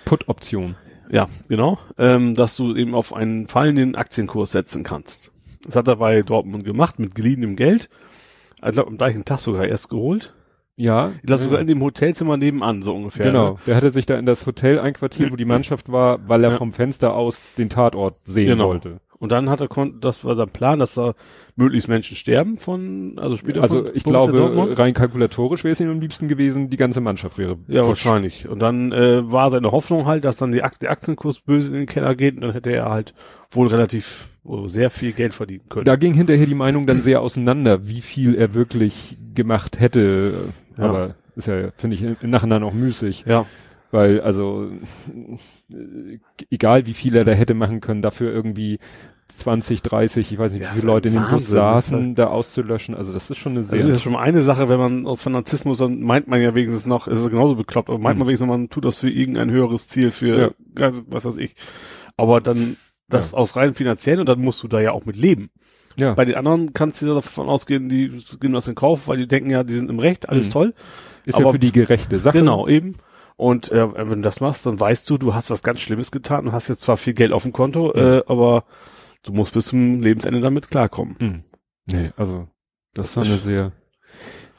Put-Option. 0.04 0.76
Ja, 1.10 1.28
genau, 1.48 1.78
ähm, 1.98 2.34
dass 2.34 2.56
du 2.56 2.74
eben 2.74 2.94
auf 2.94 3.12
einen 3.14 3.46
fallenden 3.48 3.94
Aktienkurs 3.96 4.52
setzen 4.52 4.82
kannst. 4.82 5.30
Das 5.64 5.76
hat 5.76 5.86
er 5.88 5.96
bei 5.96 6.22
Dortmund 6.22 6.64
gemacht, 6.64 6.98
mit 6.98 7.14
geliehenem 7.14 7.56
Geld. 7.56 7.88
Ich 8.64 8.70
glaube, 8.72 8.88
am 8.88 8.96
gleichen 8.96 9.24
Tag 9.24 9.40
sogar 9.40 9.66
erst 9.66 9.90
geholt. 9.90 10.32
Ja. 10.76 11.12
Ich 11.16 11.22
glaube, 11.26 11.42
sogar 11.42 11.60
in 11.60 11.66
dem 11.66 11.82
Hotelzimmer 11.82 12.36
nebenan, 12.38 12.82
so 12.82 12.94
ungefähr. 12.94 13.26
Genau. 13.26 13.52
Ne? 13.52 13.58
Der 13.66 13.76
hatte 13.76 13.90
sich 13.90 14.06
da 14.06 14.16
in 14.18 14.24
das 14.24 14.46
Hotel 14.46 14.78
einquartiert, 14.78 15.30
wo 15.30 15.36
die 15.36 15.44
Mannschaft 15.44 15.92
war, 15.92 16.26
weil 16.28 16.42
er 16.44 16.52
Ja. 16.52 16.56
vom 16.56 16.72
Fenster 16.72 17.14
aus 17.14 17.52
den 17.58 17.68
Tatort 17.68 18.16
sehen 18.24 18.46
Genau. 18.46 18.68
wollte. 18.68 19.00
Und 19.22 19.30
dann 19.30 19.48
hat 19.48 19.60
er, 19.60 19.68
das 20.00 20.24
war 20.24 20.34
sein 20.34 20.48
Plan, 20.48 20.80
dass 20.80 20.94
da 20.94 21.14
möglichst 21.54 21.88
Menschen 21.88 22.16
sterben 22.16 22.58
von, 22.58 23.20
also 23.20 23.36
später 23.36 23.62
Also 23.62 23.86
ich 23.94 24.02
Borussia 24.02 24.32
glaube, 24.32 24.36
Dortmund. 24.36 24.76
rein 24.80 24.94
kalkulatorisch 24.94 25.62
wäre 25.62 25.70
es 25.70 25.80
ihm 25.80 25.90
am 25.90 26.00
liebsten 26.00 26.26
gewesen, 26.26 26.70
die 26.70 26.76
ganze 26.76 27.00
Mannschaft 27.00 27.38
wäre. 27.38 27.56
Ja, 27.68 27.84
futsch. 27.84 28.04
wahrscheinlich. 28.04 28.48
Und 28.48 28.60
dann 28.60 28.90
äh, 28.90 29.30
war 29.30 29.52
seine 29.52 29.70
Hoffnung 29.70 30.06
halt, 30.06 30.24
dass 30.24 30.38
dann 30.38 30.50
die 30.50 30.64
Ak 30.64 30.80
der 30.80 30.90
Aktienkurs 30.90 31.38
böse 31.38 31.68
in 31.68 31.74
den 31.74 31.86
Keller 31.86 32.16
geht 32.16 32.34
und 32.34 32.40
dann 32.40 32.52
hätte 32.52 32.70
er 32.72 32.90
halt 32.90 33.14
wohl 33.52 33.68
relativ 33.68 34.26
oh, 34.42 34.66
sehr 34.66 34.90
viel 34.90 35.12
Geld 35.12 35.34
verdienen 35.34 35.68
können. 35.68 35.84
Da 35.84 35.94
ging 35.94 36.14
hinterher 36.14 36.46
die 36.46 36.56
Meinung 36.56 36.88
dann 36.88 37.00
sehr 37.00 37.20
auseinander, 37.20 37.86
wie 37.86 38.00
viel 38.00 38.34
er 38.34 38.54
wirklich 38.54 39.18
gemacht 39.36 39.78
hätte. 39.78 40.32
Ja. 40.76 40.84
Aber 40.84 41.14
ist 41.36 41.46
ja, 41.46 41.70
finde 41.76 41.94
ich, 41.94 42.02
im 42.02 42.30
Nachhinein 42.30 42.64
auch 42.64 42.74
müßig. 42.74 43.24
ja, 43.24 43.46
Weil, 43.92 44.20
also, 44.20 44.68
äh, 45.72 46.18
egal 46.50 46.86
wie 46.86 46.94
viel 46.94 47.14
er 47.16 47.24
da 47.24 47.32
hätte 47.32 47.54
machen 47.54 47.80
können, 47.80 48.02
dafür 48.02 48.32
irgendwie 48.32 48.78
20, 49.38 49.82
30, 49.82 50.32
ich 50.32 50.38
weiß 50.38 50.52
nicht, 50.52 50.62
Ja, 50.62 50.68
wie 50.68 50.70
viele 50.70 50.78
ist 50.80 50.84
Leute 50.84 51.08
in 51.08 51.14
dem 51.14 51.22
Bus 51.24 51.30
das 51.32 51.42
ist 51.42 51.48
saßen, 51.50 52.14
da 52.14 52.26
auszulöschen. 52.28 52.94
Also 52.94 53.12
das 53.12 53.30
ist 53.30 53.36
schon 53.38 53.52
eine 53.52 53.64
sehr... 53.64 53.78
das 53.78 53.86
ist 53.86 53.92
ja 53.94 53.98
schon 54.00 54.16
eine 54.16 54.42
Sache, 54.42 54.68
wenn 54.68 54.78
man 54.78 55.06
aus 55.06 55.22
Fanatismus, 55.22 55.78
dann 55.78 56.00
meint 56.02 56.28
man 56.28 56.40
ja 56.40 56.54
wenigstens 56.54 56.86
noch, 56.86 57.06
ist 57.08 57.18
es 57.18 57.28
genauso 57.30 57.54
bekloppt, 57.56 57.88
aber 57.88 57.98
meint 57.98 58.16
Mhm. 58.16 58.20
man 58.20 58.28
wenigstens, 58.28 58.46
noch, 58.48 58.56
man 58.56 58.68
tut 58.70 58.84
das 58.84 58.98
für 58.98 59.10
irgendein 59.10 59.50
höheres 59.50 59.88
Ziel, 59.88 60.10
für 60.10 60.54
Ja. 60.76 60.90
was 61.08 61.24
weiß 61.24 61.36
ich. 61.38 61.54
Aber 62.16 62.40
dann 62.40 62.76
das 63.08 63.34
aus 63.34 63.56
rein 63.56 63.74
finanziell 63.74 64.20
und 64.20 64.28
dann 64.28 64.40
musst 64.40 64.62
du 64.62 64.68
da 64.68 64.80
ja 64.80 64.92
auch 64.92 65.04
mit 65.04 65.16
leben. 65.16 65.50
ja. 65.98 66.14
Bei 66.14 66.24
den 66.24 66.34
anderen 66.36 66.72
kannst 66.72 67.02
du 67.02 67.06
davon 67.06 67.48
ausgehen, 67.48 67.88
die 67.90 68.10
gehen 68.40 68.54
was 68.54 68.66
in 68.68 68.74
Kauf, 68.74 69.08
weil 69.08 69.18
die 69.18 69.28
denken 69.28 69.50
ja, 69.50 69.62
die 69.64 69.74
sind 69.74 69.90
im 69.90 69.98
Recht, 69.98 70.28
alles 70.30 70.46
Mhm. 70.46 70.50
toll. 70.52 70.74
ist 71.26 71.38
ja 71.38 71.44
aber- 71.44 71.52
für 71.52 71.58
die 71.58 71.72
gerechte 71.72 72.18
Sache. 72.18 72.38
Genau, 72.38 72.66
eben. 72.66 72.94
Und 73.36 73.70
äh, 73.72 73.88
wenn 73.94 74.08
du 74.08 74.22
das 74.22 74.40
machst, 74.40 74.66
dann 74.66 74.78
weißt 74.78 75.08
du, 75.10 75.18
du 75.18 75.34
hast 75.34 75.50
was 75.50 75.62
ganz 75.62 75.80
Schlimmes 75.80 76.10
getan 76.12 76.46
und 76.46 76.52
hast 76.52 76.68
jetzt 76.68 76.80
zwar 76.82 76.96
viel 76.96 77.12
Geld 77.14 77.32
auf 77.32 77.42
dem 77.42 77.52
Konto, 77.52 77.92
äh, 77.92 78.22
aber 78.26 78.64
du 79.22 79.32
musst 79.32 79.54
bis 79.54 79.66
zum 79.66 80.00
Lebensende 80.00 80.40
damit 80.40 80.68
klarkommen. 80.68 81.16
Mhm. 81.18 81.44
Nee, 81.86 82.10
also 82.16 82.48
das 82.94 83.16
war 83.16 83.24
eine 83.24 83.36
sehr, 83.36 83.72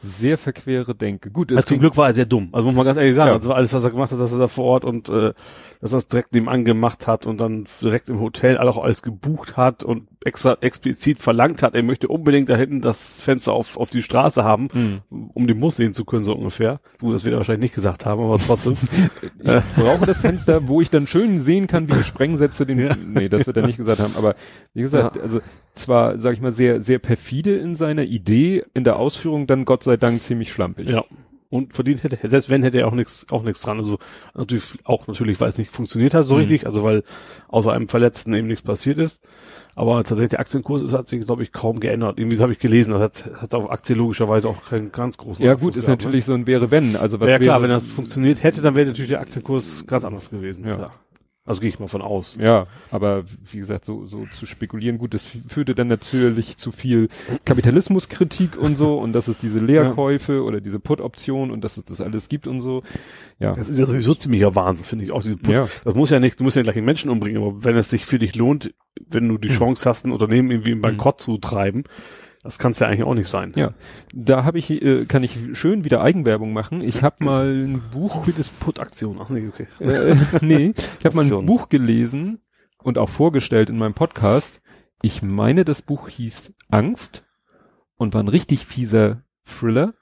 sehr 0.02 0.38
verquere 0.38 0.94
Denke. 0.96 1.32
Gut, 1.32 1.52
Also 1.52 1.64
zum 1.64 1.80
Glück 1.80 1.96
war 1.96 2.08
er 2.08 2.14
sehr 2.14 2.26
dumm. 2.26 2.50
Also 2.52 2.66
muss 2.68 2.76
man 2.76 2.86
ganz 2.86 2.98
ehrlich 2.98 3.16
sagen, 3.16 3.30
Ja. 3.30 3.36
also 3.36 3.54
alles, 3.54 3.72
was 3.74 3.84
er 3.84 3.92
gemacht 3.92 4.12
hat, 4.12 4.20
dass 4.20 4.32
er 4.34 4.40
da 4.40 4.48
vor 4.48 4.66
Ort 4.66 4.86
und 4.86 5.08
äh, 5.10 5.34
dass 5.80 5.94
er 5.94 6.00
es 6.00 6.08
direkt 6.08 6.34
nebenan 6.34 6.66
gemacht 6.66 7.08
hat 7.08 7.26
und 7.26 7.38
dann 7.40 7.66
direkt 7.82 8.10
im 8.10 8.20
Hotel 8.20 8.58
auch 8.58 8.84
alles 8.84 9.02
gebucht 9.02 9.56
hat 9.56 9.84
und 9.84 10.08
extra 10.26 10.58
explizit 10.62 11.20
verlangt 11.20 11.62
hat, 11.64 11.76
er 11.76 11.84
möchte 11.84 12.08
unbedingt 12.08 12.50
da 12.50 12.56
hinten 12.56 12.82
das 12.82 13.20
Fenster 13.22 13.54
auf, 13.54 13.78
auf 13.78 13.90
die 13.90 14.02
Straße 14.02 14.44
haben, 14.44 14.68
Mhm. 14.74 15.02
um 15.34 15.48
den 15.48 15.60
Bus 15.60 15.76
sehen 15.78 15.94
zu 15.94 16.06
können, 16.06 16.24
so 16.24 16.34
ungefähr. 16.36 16.80
Gut, 17.00 17.14
das 17.14 17.24
wird 17.26 17.34
er 17.34 17.38
wahrscheinlich 17.38 17.64
nicht 17.64 17.76
gesagt 17.76 18.06
haben, 18.06 18.22
aber 18.24 18.38
trotzdem. 18.38 18.74
Ich 19.44 19.64
brauche 19.76 20.06
das 20.06 20.20
Fenster, 20.22 20.68
wo 20.68 20.82
ich 20.82 20.90
dann 20.90 21.08
schön 21.08 21.40
sehen 21.42 21.68
kann, 21.68 21.90
wie 21.90 21.94
die 21.98 22.04
Sprengsätze 22.04 22.66
den. 22.66 22.80
Ja. 22.80 22.96
Nee, 22.96 23.30
das 23.30 23.46
wird 23.46 23.58
er 23.58 23.66
nicht 23.66 23.78
gesagt 23.78 24.00
haben. 24.00 24.14
Aber 24.16 24.36
wie 24.74 24.82
gesagt, 24.82 25.18
Ja. 25.18 25.22
also 25.22 25.42
zwar, 25.74 26.18
sag 26.20 26.34
ich 26.34 26.42
mal, 26.42 26.54
sehr, 26.54 26.82
sehr 26.82 27.00
perfide 27.00 27.56
in 27.58 27.76
seiner 27.76 28.04
Idee, 28.04 28.64
in 28.74 28.84
der 28.84 28.98
Ausführung 28.98 29.48
dann 29.48 29.66
Gott 29.66 29.84
sei 29.84 29.98
Dank 29.98 30.22
ziemlich 30.24 30.52
schlampig. 30.52 30.90
Ja. 30.90 31.04
Und 31.54 31.72
verdient 31.72 32.02
hätte, 32.02 32.18
selbst 32.28 32.50
wenn 32.50 32.64
hätte 32.64 32.80
er 32.80 32.88
auch 32.88 32.96
nichts, 32.96 33.28
auch 33.30 33.44
nichts 33.44 33.62
dran. 33.62 33.78
Also 33.78 34.00
natürlich 34.34 34.74
auch 34.86 35.06
natürlich, 35.06 35.40
weil 35.40 35.50
es 35.50 35.60
nicht 35.60 35.70
funktioniert 35.70 36.16
hat 36.16 36.26
so 36.26 36.34
Mhm. 36.34 36.40
richtig, 36.42 36.66
also 36.66 36.84
weil 36.84 37.04
außer 37.48 37.72
einem 37.72 37.88
Verletzten 37.88 38.34
eben 38.34 38.48
nichts 38.48 38.64
passiert 38.64 38.98
ist. 38.98 39.22
Aber 39.76 40.04
tatsächlich 40.04 40.32
der 40.32 40.40
Aktienkurs 40.40 40.82
ist, 40.82 40.94
hat 40.94 41.08
sich, 41.08 41.24
glaube 41.24 41.44
ich, 41.44 41.52
kaum 41.52 41.80
geändert. 41.80 42.18
Irgendwie 42.18 42.40
habe 42.40 42.54
ich 42.54 42.58
gelesen, 42.58 42.92
das 42.94 43.02
hat, 43.02 43.30
hat 43.40 43.54
auf 43.54 43.70
Aktie 43.70 43.96
logischerweise 43.96 44.50
auch 44.50 44.66
keinen 44.66 44.92
ganz 44.92 45.18
großen 45.18 45.46
Ja 45.46 45.52
Einfluss 45.52 45.74
gut, 45.74 45.78
ist 45.78 45.86
gehabt, 45.86 46.02
ne? 46.02 46.06
natürlich 46.08 46.26
so 46.26 46.34
ein 46.34 46.48
wäre 46.48 46.72
wenn. 46.72 46.96
Also 46.96 47.20
was 47.20 47.30
ja 47.30 47.38
klar, 47.38 47.62
wäre, 47.62 47.70
wenn 47.70 47.78
das 47.78 47.88
funktioniert 47.88 48.42
hätte, 48.42 48.64
dann 48.64 48.76
wäre 48.76 48.88
natürlich 48.88 49.10
der 49.10 49.22
Aktienkurs 49.22 49.86
ganz 49.86 50.06
anders 50.06 50.32
gewesen. 50.32 50.66
Ja. 50.66 50.74
Klar. 50.76 50.94
Also 51.46 51.60
gehe 51.60 51.68
ich 51.68 51.78
mal 51.78 51.90
von 51.90 52.02
aus. 52.02 52.38
Ja, 52.40 52.68
aber 52.90 53.26
wie 53.52 53.58
gesagt, 53.58 53.84
so, 53.84 54.06
so 54.06 54.26
zu 54.32 54.46
spekulieren, 54.46 54.98
gut, 54.98 55.14
das 55.14 55.26
führte 55.50 55.76
dann 55.76 55.88
natürlich 55.88 56.56
zu 56.56 56.72
viel 56.72 57.10
Kapitalismuskritik 57.44 58.58
und 58.58 58.78
so 58.78 58.98
und 58.98 59.12
dass 59.12 59.28
es 59.28 59.40
diese 59.40 59.60
Leerkäufe 59.60 60.44
oder 60.44 60.62
diese 60.62 60.80
Put-Option 60.80 61.52
und 61.52 61.62
dass 61.62 61.76
es 61.76 61.84
das 61.84 62.00
alles 62.00 62.30
gibt 62.30 62.48
und 62.48 62.62
so. 62.62 62.82
Ja. 63.40 63.52
Das 63.52 63.68
ist 63.68 63.78
ja 63.78 63.86
sowieso 63.86 64.16
ziemlicher 64.16 64.56
Wahnsinn, 64.56 64.86
finde 64.86 65.04
ich 65.04 65.12
auch. 65.12 65.22
Diese 65.22 65.36
Put 65.36 65.54
Ja. 65.54 65.68
Das 65.84 65.96
muss 65.96 66.12
ja 66.12 66.22
nicht, 66.22 66.40
du 66.40 66.46
musst 66.46 66.56
ja 66.56 66.62
gleich 66.62 66.78
einen 66.78 66.86
Menschen 66.86 67.10
umbringen, 67.10 67.44
aber 67.44 67.62
wenn 67.66 67.76
es 67.76 67.90
sich 67.90 68.06
für 68.06 68.20
dich 68.20 68.36
lohnt, 68.36 68.74
wenn 69.10 69.28
du 69.28 69.38
die 69.38 69.50
Hm. 69.50 69.58
Chance 69.58 69.90
hast, 69.90 70.06
ein 70.06 70.14
Unternehmen 70.14 70.50
irgendwie 70.50 70.72
im 70.72 70.82
Bankrott 70.82 71.20
zu 71.20 71.38
treiben, 71.40 71.84
das 72.44 72.60
kann 72.60 72.72
es 72.72 72.80
ja 72.80 72.88
eigentlich 72.88 73.04
auch 73.04 73.14
nicht 73.14 73.30
sein. 73.30 73.54
Ja, 73.56 73.74
da 74.14 74.44
habe 74.44 74.60
ich, 74.60 74.70
äh, 74.70 75.06
kann 75.06 75.24
ich 75.24 75.38
schön 75.54 75.86
wieder 75.86 76.02
Eigenwerbung 76.02 76.54
machen. 76.54 76.82
Ich 76.82 77.02
habe 77.02 77.24
mal 77.24 77.48
ein 77.48 77.82
Buch, 77.92 78.26
Buch 78.26 78.34
das 78.38 78.50
Put-Aktion. 78.50 79.20
Ach 79.22 79.30
nee, 79.30 79.48
okay. 79.48 79.68
äh, 79.80 80.16
nee, 80.42 80.74
ich 81.00 81.06
habe 81.06 81.16
mal 81.16 81.26
ein 81.26 81.46
Buch 81.46 81.70
gelesen 81.70 82.40
und 82.84 82.98
auch 82.98 83.10
vorgestellt 83.10 83.70
in 83.70 83.78
meinem 83.78 83.94
Podcast. 83.94 84.62
Ich 85.02 85.22
meine, 85.24 85.66
das 85.66 85.82
Buch 85.82 86.10
hieß 86.10 86.54
Angst 86.70 87.24
und 87.96 88.14
war 88.14 88.22
ein 88.22 88.28
richtig 88.28 88.66
fieser 88.66 89.24
Thriller. 89.46 89.94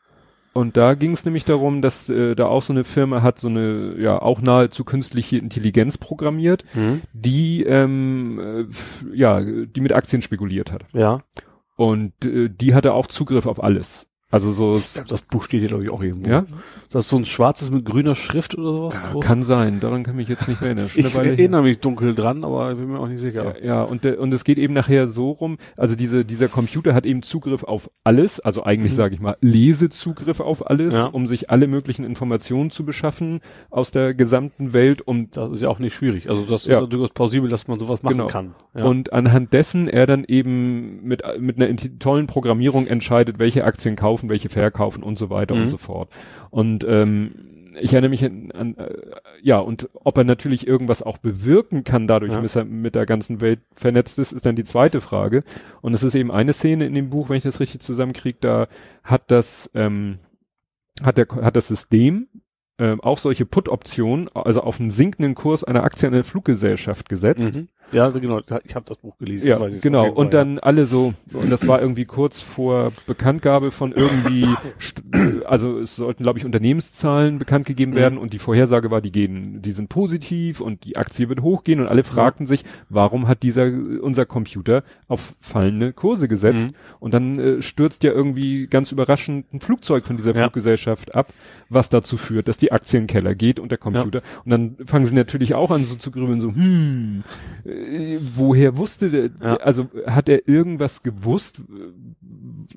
Und 0.54 0.76
da 0.76 0.96
ging 0.96 1.13
es 1.13 1.24
nämlich 1.24 1.46
darum, 1.46 1.82
dass 1.82 2.10
äh, 2.10 2.36
da 2.36 2.48
auch 2.48 2.62
so 2.62 2.74
eine 2.74 2.84
Firma 2.84 3.22
hat 3.22 3.39
so 3.39 3.48
eine, 3.48 3.96
ja, 3.98 4.22
auch 4.22 4.42
nahezu 4.42 4.84
künstliche 4.84 5.38
Intelligenz 5.38 5.98
programmiert, 5.98 6.65
Mhm. 6.74 7.02
die, 7.13 7.63
ähm, 7.63 8.68
äh, 8.70 9.15
ja, 9.15 9.39
die 9.42 9.80
mit 9.80 9.94
Aktien 9.94 10.22
spekuliert 10.22 10.72
hat. 10.74 10.84
Ja. 10.92 11.24
Und 11.82 12.26
äh, 12.26 12.48
die 12.48 12.76
hatte 12.76 12.94
auch 12.94 13.08
Zugriff 13.08 13.48
auf 13.48 13.63
alles. 13.63 14.08
Also 14.32 14.52
so, 14.52 14.82
glaub, 14.94 15.08
Das 15.08 15.22
Buch 15.22 15.44
steht 15.44 15.60
hier, 15.60 15.67
glaube 15.70 15.84
ich, 15.84 15.89
auch 15.89 16.02
irgendwo. 16.02 16.30
ja, 16.30 16.46
Das 16.91 17.04
ist 17.06 17.10
so 17.10 17.17
ein 17.17 17.26
schwarzes 17.26 17.70
mit 17.70 17.86
grüner 17.86 18.15
Schrift 18.15 18.58
oder 18.58 18.72
sowas. 18.72 19.04
groß. 19.04 19.26
kann 19.26 19.44
sein. 19.44 19.80
Daran 19.80 20.04
kann 20.04 20.15
mich 20.15 20.28
jetzt 20.30 20.48
nicht 20.48 20.62
mehr 20.62 20.70
erinnern. 20.72 20.89
Ich 20.96 21.13
erinnere 21.15 21.62
mich 21.63 21.80
dunkel 21.80 22.15
dran, 22.15 22.44
aber 22.44 22.72
ich 22.72 22.78
bin 22.78 22.91
mir 22.91 23.00
auch 23.00 23.08
nicht 23.08 23.20
sicher. 23.20 23.56
Ja, 23.60 23.65
ja 23.65 23.84
und, 23.84 24.06
und 24.06 24.34
es 24.34 24.44
geht 24.44 24.58
eben 24.58 24.74
nachher 24.74 25.08
so 25.08 25.32
rum, 25.32 25.58
also 25.78 25.96
diese, 25.96 26.24
dieser 26.26 26.48
Computer 26.48 26.94
hat 26.94 27.06
eben 27.06 27.22
Zugriff 27.24 27.63
auf 27.63 27.89
alles, 28.04 28.39
also 28.39 28.63
eigentlich 28.63 28.94
Mhm. 28.94 28.98
sage 28.98 29.15
ich 29.15 29.22
mal 29.22 29.36
Lesezugriff 29.41 30.39
auf 30.39 30.70
alles, 30.70 30.94
Ja. 30.94 31.06
um 31.06 31.28
sich 31.28 31.50
alle 31.50 31.67
möglichen 31.67 32.04
Informationen 32.04 32.72
zu 32.72 32.86
beschaffen 32.86 33.41
aus 33.70 33.91
der 33.91 34.13
gesamten 34.13 34.74
Welt, 34.74 35.02
um 35.08 35.30
Das 35.32 35.50
ist 35.52 35.62
ja 35.62 35.70
auch 35.70 35.80
nicht 35.80 35.94
schwierig. 35.94 36.30
Also 36.30 36.44
das 36.44 36.65
Ja. 36.65 36.76
ist 36.76 36.80
ja 36.82 36.86
durchaus 36.88 37.12
plausibel, 37.12 37.50
dass 37.50 37.67
man 37.67 37.80
sowas 37.80 38.04
machen 38.04 38.17
Genau. 38.17 38.28
kann. 38.28 38.54
Ja. 38.74 38.86
und 38.86 39.12
anhand 39.12 39.52
dessen 39.52 39.89
er 39.89 40.06
dann 40.08 40.24
eben 40.24 41.04
mit, 41.04 41.22
mit 41.39 41.60
einer 41.62 41.76
tollen 42.00 42.28
Programmierung 42.28 42.88
entscheidet, 42.88 43.38
welche 43.38 43.65
Aktien 43.65 43.98
kaufen, 43.98 44.21
welche 44.30 44.50
verkaufen 44.50 45.04
und 45.04 45.18
so 45.18 45.30
weiter 45.30 45.56
Mhm. 45.56 45.62
und 45.64 45.70
so 45.70 45.78
fort. 45.78 46.10
Und 46.50 46.84
ähm, 46.88 47.32
ich 47.80 47.94
erinnere 47.94 48.10
mich 48.10 48.26
an, 48.26 48.52
an 48.52 48.76
äh, 48.78 48.94
ja, 49.42 49.60
und 49.60 49.90
ob 49.94 50.18
er 50.18 50.26
natürlich 50.26 50.68
irgendwas 50.68 51.02
auch 51.02 51.18
bewirken 51.18 51.84
kann, 51.86 52.06
dadurch, 52.08 52.34
Ja. 52.34 52.42
dass 52.42 52.56
er 52.58 52.66
mit 52.66 52.96
der 52.96 53.06
ganzen 53.06 53.40
Welt 53.40 53.60
vernetzt 53.74 54.20
ist, 54.20 54.34
ist 54.34 54.46
dann 54.46 54.58
die 54.58 54.66
zweite 54.66 55.00
Frage. 55.00 55.44
Und 55.82 55.94
es 55.94 56.04
ist 56.04 56.16
eben 56.16 56.32
eine 56.32 56.52
Szene 56.54 56.86
in 56.86 56.94
dem 56.96 57.10
Buch, 57.10 57.30
wenn 57.30 57.38
ich 57.38 57.44
das 57.44 57.60
richtig 57.62 57.82
zusammenkriege, 57.82 58.38
da 58.42 58.68
hat 59.04 59.32
das, 59.32 59.70
ähm, 59.74 60.20
hat 61.02 61.18
der, 61.18 61.28
hat 61.30 61.56
das 61.56 61.68
System 61.68 62.28
ähm, 62.78 63.00
auch 63.02 63.20
solche 63.20 63.46
Put-Optionen, 63.46 64.28
also 64.34 64.62
auf 64.62 64.80
einen 64.80 64.90
sinkenden 64.92 65.36
Kurs 65.36 65.64
einer 65.64 65.84
Aktie 65.84 66.08
einer 66.08 66.24
Fluggesellschaft 66.24 67.08
gesetzt. 67.10 67.56
mhm. 67.56 67.68
Ja, 67.91 68.10
genau. 68.10 68.41
Ich 68.63 68.75
habe 68.75 68.86
das 68.88 68.97
Buch 68.97 69.17
gelesen. 69.17 69.47
Ja, 69.47 69.60
genau. 69.82 70.01
Fall, 70.04 70.10
Und 70.12 70.34
dann 70.34 70.60
alle 70.60 70.86
so, 70.86 71.13
und 71.34 71.49
das 71.49 71.67
war 71.67 71.82
irgendwie 71.82 72.06
kurz 72.06 72.41
vor 72.41 72.91
Bekanntgabe 73.08 73.71
von 73.71 73.91
irgendwie, 73.91 74.47
also 75.45 75.80
es 75.80 75.95
sollten, 75.95 76.23
glaube 76.23 76.39
ich, 76.39 76.45
Unternehmenszahlen 76.45 77.39
bekannt 77.39 77.65
gegeben 77.65 77.91
Mhm. 77.91 77.95
werden 77.95 78.17
und 78.17 78.34
die 78.34 78.39
Vorhersage 78.39 78.91
war, 78.91 79.01
die 79.01 79.12
gehen, 79.12 79.62
die 79.62 79.71
sind 79.71 79.89
positiv 79.89 80.62
und 80.62 80.86
die 80.86 80.97
Aktie 80.97 81.30
wird 81.30 81.41
hochgehen 81.41 81.80
und 81.80 81.88
alle 81.88 82.04
fragten 82.04 82.47
sich, 82.47 82.63
warum 82.89 83.27
hat 83.27 83.43
dieser, 83.43 83.65
unser 84.01 84.25
Computer 84.25 84.84
auf 85.08 85.34
fallende 85.41 85.93
Kurse 85.93 86.27
gesetzt? 86.27 86.69
Mhm. 86.69 86.75
Und 86.99 87.13
dann 87.13 87.39
äh, 87.39 87.62
stürzt 87.62 88.04
ja 88.04 88.12
irgendwie 88.12 88.67
ganz 88.67 88.91
überraschend 88.91 89.54
ein 89.54 89.60
Flugzeug 89.60 90.06
von 90.06 90.17
dieser 90.17 90.34
Ja. 90.36 90.43
Fluggesellschaft 90.43 91.15
ab, 91.15 91.34
was 91.69 91.89
dazu 91.89 92.17
führt, 92.17 92.47
dass 92.47 92.58
die 92.58 92.71
Aktie 92.71 92.99
in 92.99 93.04
den 93.04 93.08
Keller 93.08 93.36
geht 93.36 93.60
und 93.60 93.69
der 93.69 93.77
Computer. 93.77 94.21
Und 94.45 94.51
dann 94.51 94.75
fangen 94.86 95.06
sie 95.06 95.15
natürlich 95.15 95.54
auch 95.56 95.71
an 95.71 95.84
so 95.84 95.95
zu 95.95 96.12
grübeln, 96.12 96.39
so, 96.39 96.49
hm, 96.49 97.23
äh, 97.65 97.69
woher 98.36 98.78
wusste 98.78 99.10
der, 99.10 99.30
Ja. 99.41 99.56
also 99.58 99.88
hat 100.06 100.30
er 100.30 100.48
irgendwas 100.48 101.04
gewusst? 101.04 101.62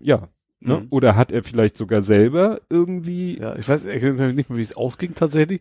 Ja. 0.00 0.28
Ne? 0.64 0.80
Mhm. 0.80 0.86
Oder 0.90 1.14
hat 1.16 1.30
er 1.30 1.42
vielleicht 1.42 1.76
sogar 1.76 2.02
selber 2.02 2.60
irgendwie, 2.70 3.38
Ja, 3.38 3.54
ich 3.56 3.68
weiß 3.68 3.84
nicht 3.84 4.02
mehr, 4.02 4.58
wie 4.58 4.60
es 4.62 4.76
ausging 4.76 5.14
tatsächlich. 5.14 5.60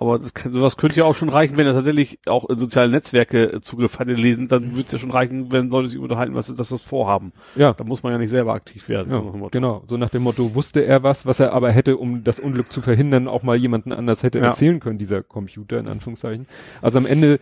Aber 0.00 0.16
das 0.16 0.32
kann, 0.32 0.52
sowas 0.52 0.76
könnte 0.76 0.96
ja 1.00 1.04
auch 1.06 1.14
schon 1.16 1.28
reichen, 1.28 1.56
wenn 1.56 1.66
er 1.66 1.72
tatsächlich 1.72 2.20
auch 2.26 2.48
in 2.48 2.56
soziale 2.56 2.88
Netzwerke 2.88 3.54
äh, 3.54 3.60
Zugriff 3.60 3.98
hatte 3.98 4.12
lesen, 4.12 4.46
dann 4.46 4.70
würde 4.76 4.82
es 4.86 4.92
ja 4.92 4.98
schon 4.98 5.10
reichen, 5.10 5.50
wenn 5.50 5.70
Leute 5.70 5.88
sich 5.88 5.98
unterhalten, 5.98 6.36
was 6.36 6.48
ist, 6.48 6.60
dass 6.60 6.68
das 6.68 6.82
vorhaben. 6.82 7.32
ja, 7.56 7.72
Da 7.72 7.82
muss 7.82 8.04
man 8.04 8.12
ja 8.12 8.18
nicht 8.18 8.30
selber 8.30 8.52
aktiv 8.54 8.88
werden. 8.88 9.08
ja 9.10 9.14
so 9.16 9.48
genau, 9.50 9.82
so 9.88 9.96
nach 9.96 10.10
dem 10.10 10.22
Motto, 10.22 10.54
wusste 10.54 10.84
er 10.84 11.02
was, 11.02 11.26
was 11.26 11.40
er 11.40 11.52
aber 11.52 11.72
hätte, 11.72 11.96
um 11.96 12.22
das 12.22 12.38
Unglück 12.38 12.70
zu 12.70 12.80
verhindern, 12.80 13.26
auch 13.26 13.42
mal 13.42 13.56
jemanden 13.56 13.92
anders 13.92 14.22
hätte 14.22 14.38
Ja. 14.38 14.44
erzählen 14.46 14.78
können, 14.78 14.98
dieser 14.98 15.24
Computer 15.24 15.80
in 15.80 15.88
Anführungszeichen. 15.88 16.46
Also 16.80 16.98
am 16.98 17.04
Ende 17.06 17.40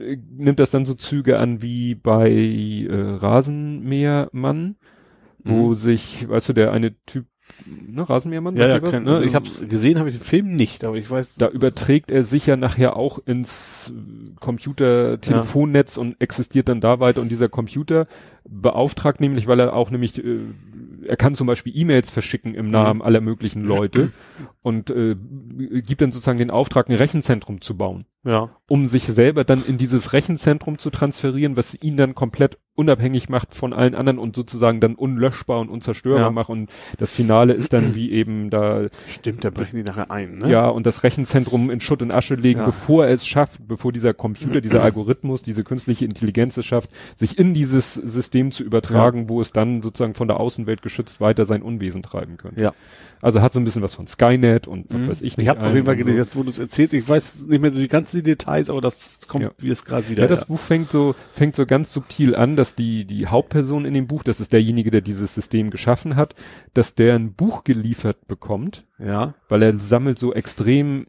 äh, 0.00 0.16
nimmt 0.34 0.60
das 0.60 0.70
dann 0.70 0.86
so 0.86 0.94
Züge 0.94 1.38
an 1.38 1.60
wie 1.60 1.94
bei 1.94 2.30
äh, 2.30 3.16
Rasenmähermann, 3.68 4.76
wo 5.48 5.70
Mhm. 5.70 5.74
sich, 5.74 6.28
weißt 6.28 6.48
du, 6.50 6.52
der 6.52 6.72
eine 6.72 6.94
Typ 7.06 7.26
ne, 7.66 8.08
Rasenmähermann? 8.08 8.56
Ja, 8.56 8.68
ja, 8.68 8.82
was? 8.82 8.90
kenn, 8.90 9.04
Ne? 9.04 9.12
also 9.12 9.24
ich 9.24 9.34
hab's 9.34 9.64
gesehen, 9.68 9.98
habe 9.98 10.10
ich 10.10 10.16
den 10.18 10.24
Film 10.24 10.54
nicht, 10.54 10.84
aber 10.84 10.96
ich 10.96 11.10
weiß. 11.10 11.36
Da 11.36 11.48
überträgt 11.48 12.10
er 12.10 12.22
sich 12.22 12.46
ja 12.46 12.56
nachher 12.56 12.96
auch 12.96 13.18
ins 13.24 13.92
Computer-Telefonnetz 14.40 15.96
und 15.96 16.16
existiert 16.20 16.68
dann 16.68 16.80
da 16.80 17.00
weiter 17.00 17.20
und 17.20 17.28
dieser 17.30 17.48
Computer 17.48 18.06
beauftragt 18.48 19.20
nämlich, 19.20 19.46
weil 19.46 19.60
er 19.60 19.74
auch 19.74 19.90
nämlich, 19.90 20.22
äh, 20.22 20.40
er 21.06 21.16
kann 21.16 21.34
zum 21.34 21.46
Beispiel 21.46 21.72
E-Mails 21.76 22.10
verschicken 22.10 22.54
im 22.54 22.70
Namen 22.70 23.02
aller 23.02 23.20
möglichen 23.20 23.62
Leute 23.64 24.12
und 24.68 24.90
äh, 24.90 25.16
gibt 25.80 26.02
dann 26.02 26.12
sozusagen 26.12 26.38
den 26.38 26.50
Auftrag, 26.50 26.90
ein 26.90 26.94
Rechenzentrum 26.94 27.62
zu 27.62 27.74
bauen, 27.76 28.04
ja. 28.22 28.50
um 28.68 28.86
sich 28.86 29.04
selber 29.04 29.44
dann 29.44 29.64
in 29.64 29.78
dieses 29.78 30.12
Rechenzentrum 30.12 30.76
zu 30.78 30.90
transferieren, 30.90 31.56
was 31.56 31.74
ihn 31.80 31.96
dann 31.96 32.14
komplett 32.14 32.58
unabhängig 32.74 33.28
macht 33.28 33.54
von 33.54 33.72
allen 33.72 33.94
anderen 33.96 34.18
und 34.18 34.36
sozusagen 34.36 34.78
dann 34.78 34.94
unlöschbar 34.94 35.58
und 35.58 35.70
unzerstörbar 35.70 36.26
Ja. 36.26 36.30
macht 36.30 36.50
und 36.50 36.70
das 36.98 37.10
Finale 37.10 37.54
ist 37.54 37.72
dann 37.72 37.94
wie 37.94 38.12
eben 38.12 38.50
da 38.50 38.86
Stimmt, 39.08 39.44
da 39.44 39.50
brechen 39.50 39.76
die 39.76 39.82
nachher 39.82 40.10
ein, 40.10 40.38
ne? 40.38 40.50
ja, 40.50 40.68
und 40.68 40.84
das 40.86 41.02
Rechenzentrum 41.02 41.70
in 41.70 41.80
Schutt 41.80 42.02
und 42.02 42.12
Asche 42.12 42.34
legen, 42.34 42.60
Ja. 42.60 42.66
bevor 42.66 43.06
er 43.06 43.14
es 43.14 43.26
schafft, 43.26 43.66
bevor 43.66 43.90
dieser 43.90 44.12
Computer, 44.12 44.60
dieser 44.60 44.82
Algorithmus, 44.84 45.42
diese 45.42 45.64
künstliche 45.64 46.04
Intelligenz 46.04 46.56
es 46.58 46.66
schafft, 46.66 46.90
sich 47.16 47.38
in 47.38 47.54
dieses 47.54 47.94
System 47.94 48.52
zu 48.52 48.62
übertragen, 48.62 49.28
wo 49.30 49.40
es 49.40 49.52
dann 49.52 49.80
sozusagen 49.82 50.14
von 50.14 50.28
der 50.28 50.38
Außenwelt 50.38 50.82
geschützt 50.82 51.20
weiter 51.20 51.46
sein 51.46 51.62
Unwesen 51.62 52.02
treiben 52.02 52.36
könnte. 52.36 52.60
Ja. 52.60 52.74
Also 53.20 53.42
hat 53.42 53.52
so 53.52 53.58
ein 53.58 53.64
bisschen 53.64 53.82
was 53.82 53.94
von 53.96 54.06
Skynet 54.06 54.57
und 54.66 54.86
was 54.92 54.98
Mhm. 55.00 55.08
weiß 55.08 55.20
ich 55.22 55.36
nicht. 55.36 55.44
Ich 55.44 55.48
habe 55.48 55.60
auf 55.60 55.72
jeden 55.72 55.86
Fall 55.86 55.94
und 55.94 55.98
gelesen, 55.98 56.16
so. 56.16 56.20
jetzt 56.22 56.36
wo 56.36 56.42
du 56.42 56.50
es 56.50 56.58
erzählst, 56.58 56.94
ich 56.94 57.08
weiß 57.08 57.46
nicht 57.46 57.60
mehr 57.60 57.70
so 57.72 57.78
die 57.78 57.88
ganzen 57.88 58.22
Details, 58.22 58.70
aber 58.70 58.80
das 58.80 59.28
kommt 59.28 59.44
Ja. 59.44 59.50
wie 59.58 59.70
es 59.70 59.84
gerade 59.84 60.08
wieder. 60.08 60.22
Ja, 60.22 60.28
das 60.28 60.46
Buch 60.46 60.58
fängt 60.58 60.90
so, 60.90 61.14
fängt 61.34 61.54
so 61.54 61.66
ganz 61.66 61.92
subtil 61.92 62.34
an, 62.34 62.56
dass 62.56 62.74
die, 62.74 63.04
die 63.04 63.26
Hauptperson 63.28 63.84
in 63.84 63.94
dem 63.94 64.06
Buch, 64.08 64.22
das 64.24 64.40
ist 64.40 64.52
derjenige, 64.52 64.90
der 64.90 65.02
dieses 65.02 65.34
System 65.34 65.70
geschaffen 65.70 66.16
hat, 66.16 66.34
dass 66.74 66.94
der 66.94 67.14
ein 67.14 67.34
Buch 67.34 67.62
geliefert 67.64 68.26
bekommt, 68.26 68.84
ja. 68.98 69.34
weil 69.48 69.62
er 69.62 69.78
sammelt 69.78 70.18
so 70.18 70.34
extrem, 70.34 71.06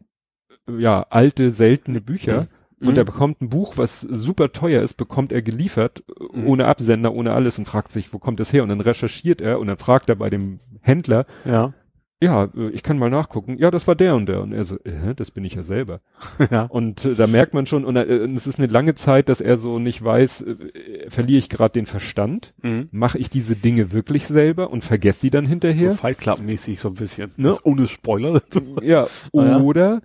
ja, 0.77 1.05
alte, 1.09 1.49
seltene 1.49 2.01
Bücher. 2.01 2.47
Und 2.81 2.91
Mhm. 2.91 2.97
er 2.97 3.03
bekommt 3.03 3.41
ein 3.41 3.49
Buch, 3.49 3.75
was 3.77 3.99
super 3.99 4.53
teuer 4.53 4.81
ist, 4.81 4.93
bekommt 4.93 5.33
er 5.33 5.41
geliefert, 5.41 6.01
Mhm. 6.33 6.47
ohne 6.47 6.65
Absender, 6.65 7.13
ohne 7.13 7.33
alles 7.33 7.59
und 7.59 7.65
fragt 7.65 7.91
sich, 7.91 8.13
wo 8.13 8.19
kommt 8.19 8.39
das 8.39 8.53
her? 8.53 8.63
Und 8.63 8.69
dann 8.69 8.79
recherchiert 8.79 9.41
er 9.41 9.59
und 9.59 9.67
dann 9.67 9.75
fragt 9.77 10.07
er 10.07 10.15
bei 10.15 10.29
dem 10.29 10.59
Händler, 10.79 11.25
Ja. 11.43 11.73
Ja, 12.21 12.45
äh, 12.55 12.69
ich 12.71 12.84
kann 12.84 12.97
mal 12.97 13.10
nachgucken, 13.10 13.58
ja, 13.58 13.71
das 13.71 13.88
war 13.88 13.95
der 13.95 14.15
und 14.15 14.27
der. 14.27 14.41
Und 14.41 14.51
er 14.51 14.65
so, 14.65 14.75
äh, 14.84 15.15
das 15.15 15.32
bin 15.32 15.45
ich 15.45 15.55
ja 15.55 15.63
selber. 15.63 16.01
ja. 16.51 16.63
Und 16.63 17.05
äh, 17.05 17.15
da 17.15 17.27
merkt 17.27 17.53
man 17.53 17.65
schon, 17.65 17.86
und, 17.86 17.95
äh, 17.95 18.19
und 18.23 18.36
es 18.36 18.47
ist 18.47 18.60
eine 18.60 18.67
lange 18.67 18.95
Zeit, 18.95 19.29
dass 19.29 19.41
er 19.41 19.58
so 19.58 19.79
nicht 19.79 20.03
weiß, 20.03 20.41
äh, 20.41 20.51
äh, 20.51 21.10
verliere 21.10 21.39
ich 21.39 21.49
gerade 21.49 21.73
den 21.73 21.86
Verstand? 21.86 22.53
Mhm. 22.62 22.89
Mache 22.91 23.17
ich 23.17 23.29
diese 23.29 23.55
Dinge 23.55 23.91
wirklich 23.91 24.27
selber 24.27 24.69
und 24.69 24.84
vergesse 24.84 25.21
sie 25.21 25.29
dann 25.29 25.45
So 25.45 25.49
hinterher? 25.49 25.91
Fight 25.93 26.17
Club 26.19 26.39
mäßig 26.39 26.79
so 26.79 26.89
ein 26.89 26.95
bisschen. 26.95 27.32
Ne? 27.38 27.55
Ohne 27.63 27.88
Spoiler. 27.88 28.41
Ja, 28.82 29.08
Ah, 29.34 29.45
ja. 29.45 29.60
oder 29.60 30.01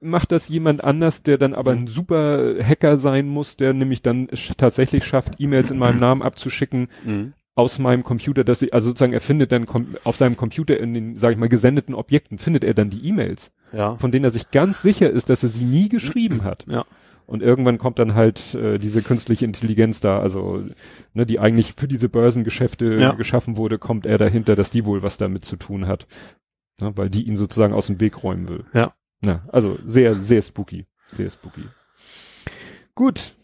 macht 0.00 0.32
das 0.32 0.48
jemand 0.48 0.84
anders, 0.84 1.22
der 1.22 1.38
dann 1.38 1.54
aber 1.54 1.72
ein 1.72 1.86
super 1.86 2.54
Hacker 2.62 2.98
sein 2.98 3.26
muss, 3.26 3.56
der 3.56 3.72
nämlich 3.72 4.02
dann 4.02 4.28
sch 4.32 4.52
tatsächlich 4.56 5.04
schafft, 5.04 5.34
E-Mails 5.38 5.70
in 5.70 5.78
meinem 5.78 5.98
Namen 5.98 6.22
abzuschicken 6.22 6.88
mhm. 7.04 7.32
Aus 7.56 7.78
meinem 7.80 8.04
Computer, 8.04 8.44
dass 8.44 8.62
ich, 8.62 8.72
also 8.74 8.90
sozusagen 8.90 9.14
er 9.14 9.20
findet 9.20 9.50
dann 9.50 9.66
auf 10.04 10.14
seinem 10.16 10.36
Computer 10.36 10.78
in 10.78 10.94
den, 10.94 11.16
sag 11.16 11.32
ich 11.32 11.38
mal, 11.38 11.48
gesendeten 11.48 11.94
Objekten 11.94 12.38
findet 12.38 12.62
er 12.62 12.74
dann 12.74 12.90
die 12.90 13.04
E-Mails, 13.08 13.50
Ja. 13.72 13.96
von 13.96 14.12
denen 14.12 14.24
er 14.26 14.30
sich 14.30 14.50
ganz 14.50 14.82
sicher 14.82 15.10
ist, 15.10 15.30
dass 15.30 15.42
er 15.42 15.48
sie 15.48 15.64
nie 15.64 15.88
geschrieben 15.88 16.44
hat. 16.44 16.64
Ja. 16.68 16.84
Und 17.26 17.42
irgendwann 17.42 17.78
kommt 17.78 17.98
dann 17.98 18.14
halt 18.14 18.54
äh, 18.54 18.78
diese 18.78 19.02
künstliche 19.02 19.46
Intelligenz 19.46 19.98
da, 20.00 20.20
also 20.20 20.62
ne, 21.14 21.26
die 21.26 21.40
eigentlich 21.40 21.72
für 21.76 21.88
diese 21.88 22.08
Börsengeschäfte 22.08 22.94
Ja. 23.00 23.12
geschaffen 23.12 23.56
wurde, 23.56 23.78
kommt 23.78 24.06
er 24.06 24.18
dahinter, 24.18 24.54
dass 24.54 24.70
die 24.70 24.84
wohl 24.84 25.02
was 25.02 25.16
damit 25.16 25.44
zu 25.44 25.56
tun 25.56 25.86
hat. 25.88 26.06
Ne, 26.80 26.92
weil 26.94 27.08
die 27.10 27.22
ihn 27.26 27.38
sozusagen 27.38 27.72
aus 27.72 27.86
dem 27.88 28.00
Weg 28.00 28.22
räumen 28.22 28.48
will. 28.48 28.64
Ja. 28.74 28.92
Ja, 29.24 29.44
also 29.48 29.78
sehr, 29.86 30.14
sehr 30.14 30.42
spooky. 30.42 30.84
Sehr 31.08 31.30
spooky. 31.30 31.62
Gut. 32.94 33.34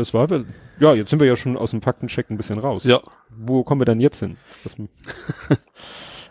Das 0.00 0.12
war, 0.14 0.28
wir- 0.30 0.44
ja, 0.80 0.94
jetzt 0.94 1.10
sind 1.10 1.20
wir 1.20 1.26
ja 1.26 1.36
schon 1.36 1.56
aus 1.56 1.70
dem 1.70 1.82
Faktencheck 1.82 2.30
ein 2.30 2.36
bisschen 2.36 2.58
raus. 2.58 2.84
Ja. 2.84 3.00
Wo 3.30 3.62
kommen 3.64 3.80
wir 3.80 3.84
dann 3.86 4.00
jetzt 4.00 4.18
hin? 4.20 4.36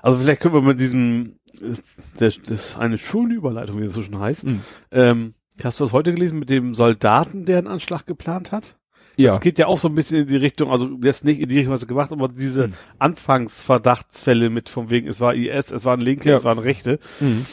Also 0.02 0.18
vielleicht 0.18 0.40
können 0.42 0.54
wir 0.54 0.62
mit 0.62 0.80
diesem, 0.80 1.36
äh, 1.62 1.74
das, 2.18 2.40
das 2.42 2.50
ist 2.72 2.80
eine 2.80 2.98
schöne 2.98 3.34
Überleitung, 3.34 3.80
wie 3.80 3.84
das 3.84 3.92
so 3.94 4.02
schon 4.02 4.18
heißt. 4.20 4.46
Mhm. 4.46 4.62
Ähm, 4.92 5.34
hast 5.62 5.80
du 5.80 5.84
das 5.84 5.92
heute 5.92 6.14
gelesen 6.14 6.40
mit 6.40 6.50
dem 6.50 6.74
Soldaten, 6.74 7.44
der 7.44 7.58
einen 7.58 7.68
Anschlag 7.68 8.06
geplant 8.06 8.52
hat? 8.54 8.78
ja. 9.18 9.32
Das 9.32 9.42
geht 9.42 9.60
ja 9.60 9.68
auch 9.68 9.78
so 9.78 9.90
ein 9.90 9.96
bisschen 9.96 10.22
in 10.22 10.28
die 10.28 10.38
Richtung, 10.38 10.72
also 10.72 10.88
ist 11.04 11.26
nicht 11.26 11.42
in 11.42 11.50
die 11.50 11.58
Richtung, 11.58 11.74
was 11.74 11.82
er 11.82 11.88
gemacht, 11.90 12.14
aber 12.14 12.30
diese 12.30 12.66
Hm. 12.66 12.74
Anfangsverdachtsfälle 13.00 14.50
mit 14.50 14.70
von 14.70 14.90
wegen, 14.90 15.08
es 15.10 15.20
war 15.20 15.36
IS, 15.36 15.72
es 15.72 15.84
waren 15.84 16.00
Linke, 16.00 16.30
Ja. 16.30 16.36
es 16.38 16.46
waren 16.46 16.60
Rechte. 16.60 17.00
Mhm. 17.20 17.46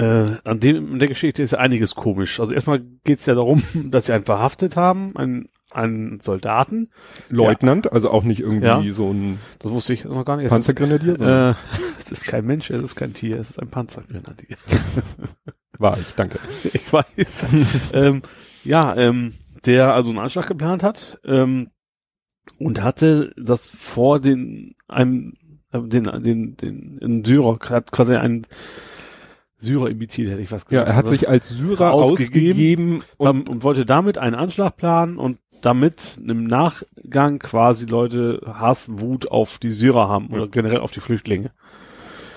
Äh, 0.00 0.36
an 0.44 0.60
dem 0.60 0.92
in 0.94 0.98
der 0.98 1.08
Geschichte 1.08 1.42
ist 1.42 1.50
ja 1.52 1.58
einiges 1.58 1.94
komisch. 1.94 2.40
Also 2.40 2.54
erstmal 2.54 2.80
geht 3.04 3.18
es 3.18 3.26
ja 3.26 3.34
darum, 3.34 3.62
dass 3.90 4.06
sie 4.06 4.12
einen 4.14 4.24
verhaftet 4.24 4.76
haben, 4.76 5.16
einen, 5.16 5.48
einen 5.72 6.20
Soldaten. 6.20 6.90
Leutnant, 7.28 7.92
also 7.92 8.10
auch 8.10 8.24
nicht 8.24 8.40
irgendwie 8.40 8.66
Ja. 8.66 8.82
so 8.92 9.12
ein 9.12 9.38
Das 9.58 9.70
wusste 9.70 9.92
ich 9.92 10.04
noch 10.04 10.24
gar 10.24 10.36
nicht. 10.36 10.46
Es 10.46 10.52
ist- 10.52 10.56
Panzergrenadier, 10.66 11.16
sondern 11.16 11.52
Äh, 11.52 11.56
es 11.98 12.10
ist 12.10 12.24
kein 12.26 12.46
Mensch, 12.46 12.70
es 12.70 12.82
ist 12.82 12.96
kein 12.96 13.12
Tier, 13.12 13.38
es 13.38 13.50
ist 13.50 13.60
ein 13.60 13.68
Panzergrenadier. 13.68 14.56
war 15.78 15.98
ich, 15.98 16.14
danke. 16.14 16.38
ich 16.72 16.92
weiß. 16.92 17.46
ähm, 17.92 18.22
ja, 18.64 18.94
ähm, 18.96 19.34
der 19.66 19.94
also 19.94 20.10
einen 20.10 20.18
Anschlag 20.18 20.46
geplant 20.46 20.82
hat 20.82 21.18
ähm, 21.24 21.70
und 22.58 22.82
hatte 22.82 23.32
das 23.36 23.68
vor 23.70 24.20
den 24.20 24.74
einem 24.88 25.34
äh, 25.72 25.80
den 25.80 26.04
den 26.22 26.56
den 26.56 26.98
in 26.98 27.24
Syrer 27.24 27.58
hat 27.70 27.92
quasi 27.92 28.14
einen 28.16 28.42
Syrer 29.60 29.88
imitiert, 29.90 30.30
hätte 30.30 30.40
ich 30.42 30.50
was 30.50 30.62
Ja, 30.62 30.82
gesagt. 30.82 30.88
er 30.88 30.94
hat 30.96 31.04
Also, 31.04 31.10
sich 31.10 31.28
als 31.28 31.48
Syrer 31.48 31.92
ausgegeben, 31.92 32.96
ausgegeben 32.96 33.02
und 33.18 33.48
und 33.48 33.62
wollte 33.62 33.84
damit 33.84 34.18
einen 34.18 34.34
Anschlag 34.34 34.76
planen 34.76 35.18
und 35.18 35.38
damit 35.62 36.18
im 36.26 36.44
Nachgang 36.44 37.38
quasi 37.38 37.84
Leute 37.86 38.40
Hass, 38.46 38.88
Wut 39.00 39.30
auf 39.30 39.58
die 39.58 39.72
Syrer 39.72 40.08
haben 40.08 40.28
oder 40.28 40.48
generell 40.48 40.80
auf 40.80 40.90
die 40.90 41.00
Flüchtlinge. 41.00 41.50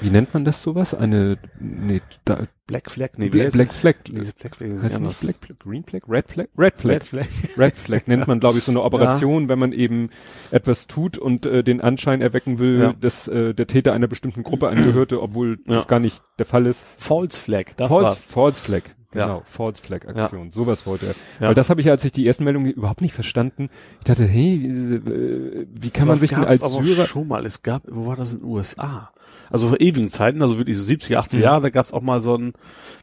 Wie 0.03 0.09
nennt 0.09 0.33
man 0.33 0.45
das 0.45 0.61
sowas? 0.61 0.93
Eine 0.93 1.37
nee, 1.59 2.01
da, 2.25 2.47
Black 2.67 2.91
Flag, 2.91 3.09
nee, 3.17 3.25
wie 3.25 3.29
Black, 3.29 3.53
Black? 3.53 3.73
Flag. 3.73 3.95
Nee, 4.11 4.19
Black 4.39 4.55
Flag 4.55 4.67
ist 4.69 4.83
Heißt 4.83 4.95
anders. 4.95 5.21
Black 5.21 5.35
Flag, 5.39 5.59
Green 5.59 5.83
Flag, 5.83 6.01
Red 6.07 6.27
Flag, 6.31 6.47
Red 6.57 6.73
Flag, 6.77 6.93
Red 6.93 7.03
Flag. 7.05 7.25
Red 7.57 7.73
Flag 7.73 8.01
nennt 8.07 8.27
man, 8.27 8.39
glaube 8.39 8.57
ich, 8.59 8.63
so 8.63 8.71
eine 8.71 8.83
Operation, 8.83 9.49
wenn 9.49 9.59
man 9.59 9.71
eben 9.73 10.09
etwas 10.51 10.87
tut 10.87 11.17
und 11.17 11.45
äh, 11.45 11.63
den 11.63 11.81
Anschein 11.81 12.21
erwecken 12.21 12.59
will, 12.59 12.79
Ja. 12.79 12.93
dass 12.93 13.27
äh, 13.27 13.53
der 13.53 13.67
Täter 13.67 13.93
einer 13.93 14.07
bestimmten 14.07 14.43
Gruppe 14.43 14.67
angehörte, 14.69 15.21
obwohl 15.21 15.59
Ja. 15.65 15.75
das 15.75 15.87
gar 15.87 15.99
nicht 15.99 16.21
der 16.39 16.45
Fall 16.45 16.65
ist. 16.67 16.81
False 16.99 17.41
Flag, 17.41 17.65
das 17.77 17.89
False, 17.89 18.03
war's. 18.03 18.25
False 18.25 18.61
Flag. 18.63 18.81
Ja. 19.13 19.27
Genau, 19.27 19.43
False 19.45 19.83
Flag 19.83 20.07
Aktion. 20.07 20.49
Sowas 20.49 20.87
wollte 20.87 21.07
er. 21.07 21.15
Ja. 21.39 21.47
Weil 21.49 21.53
das 21.53 21.69
habe 21.69 21.79
ich, 21.81 21.89
als 21.89 22.03
ich 22.03 22.11
die 22.11 22.25
ersten 22.25 22.45
Meldungen 22.45 22.71
überhaupt 22.71 23.01
nicht 23.01 23.13
verstanden. 23.13 23.69
Ich 23.99 24.05
dachte, 24.05 24.25
hey, 24.25 24.55
äh, 24.55 25.67
wie 25.69 25.91
kann 25.91 26.07
man 26.07 26.13
Was 26.15 26.21
sich 26.21 26.31
denn 26.31 26.43
als 26.43 26.61
Syrer 26.61 27.05
schon 27.05 27.27
mal, 27.27 27.45
es 27.45 27.61
gab, 27.61 27.83
wo 27.87 28.07
war 28.07 28.15
das 28.15 28.33
in 28.33 28.39
den 28.39 28.47
USA? 28.47 29.11
Also 29.53 29.67
vor 29.69 29.79
ewigen 29.79 30.09
Zeiten, 30.09 30.41
also 30.41 30.57
wirklich 30.57 30.77
so 30.77 30.83
70er, 30.83 31.19
80er 31.19 31.37
Mhm. 31.37 31.43
Jahre, 31.43 31.61
da 31.61 31.69
gab's 31.69 31.93
auch 31.93 32.01
mal 32.01 32.19
so 32.21 32.35
ein, 32.35 32.53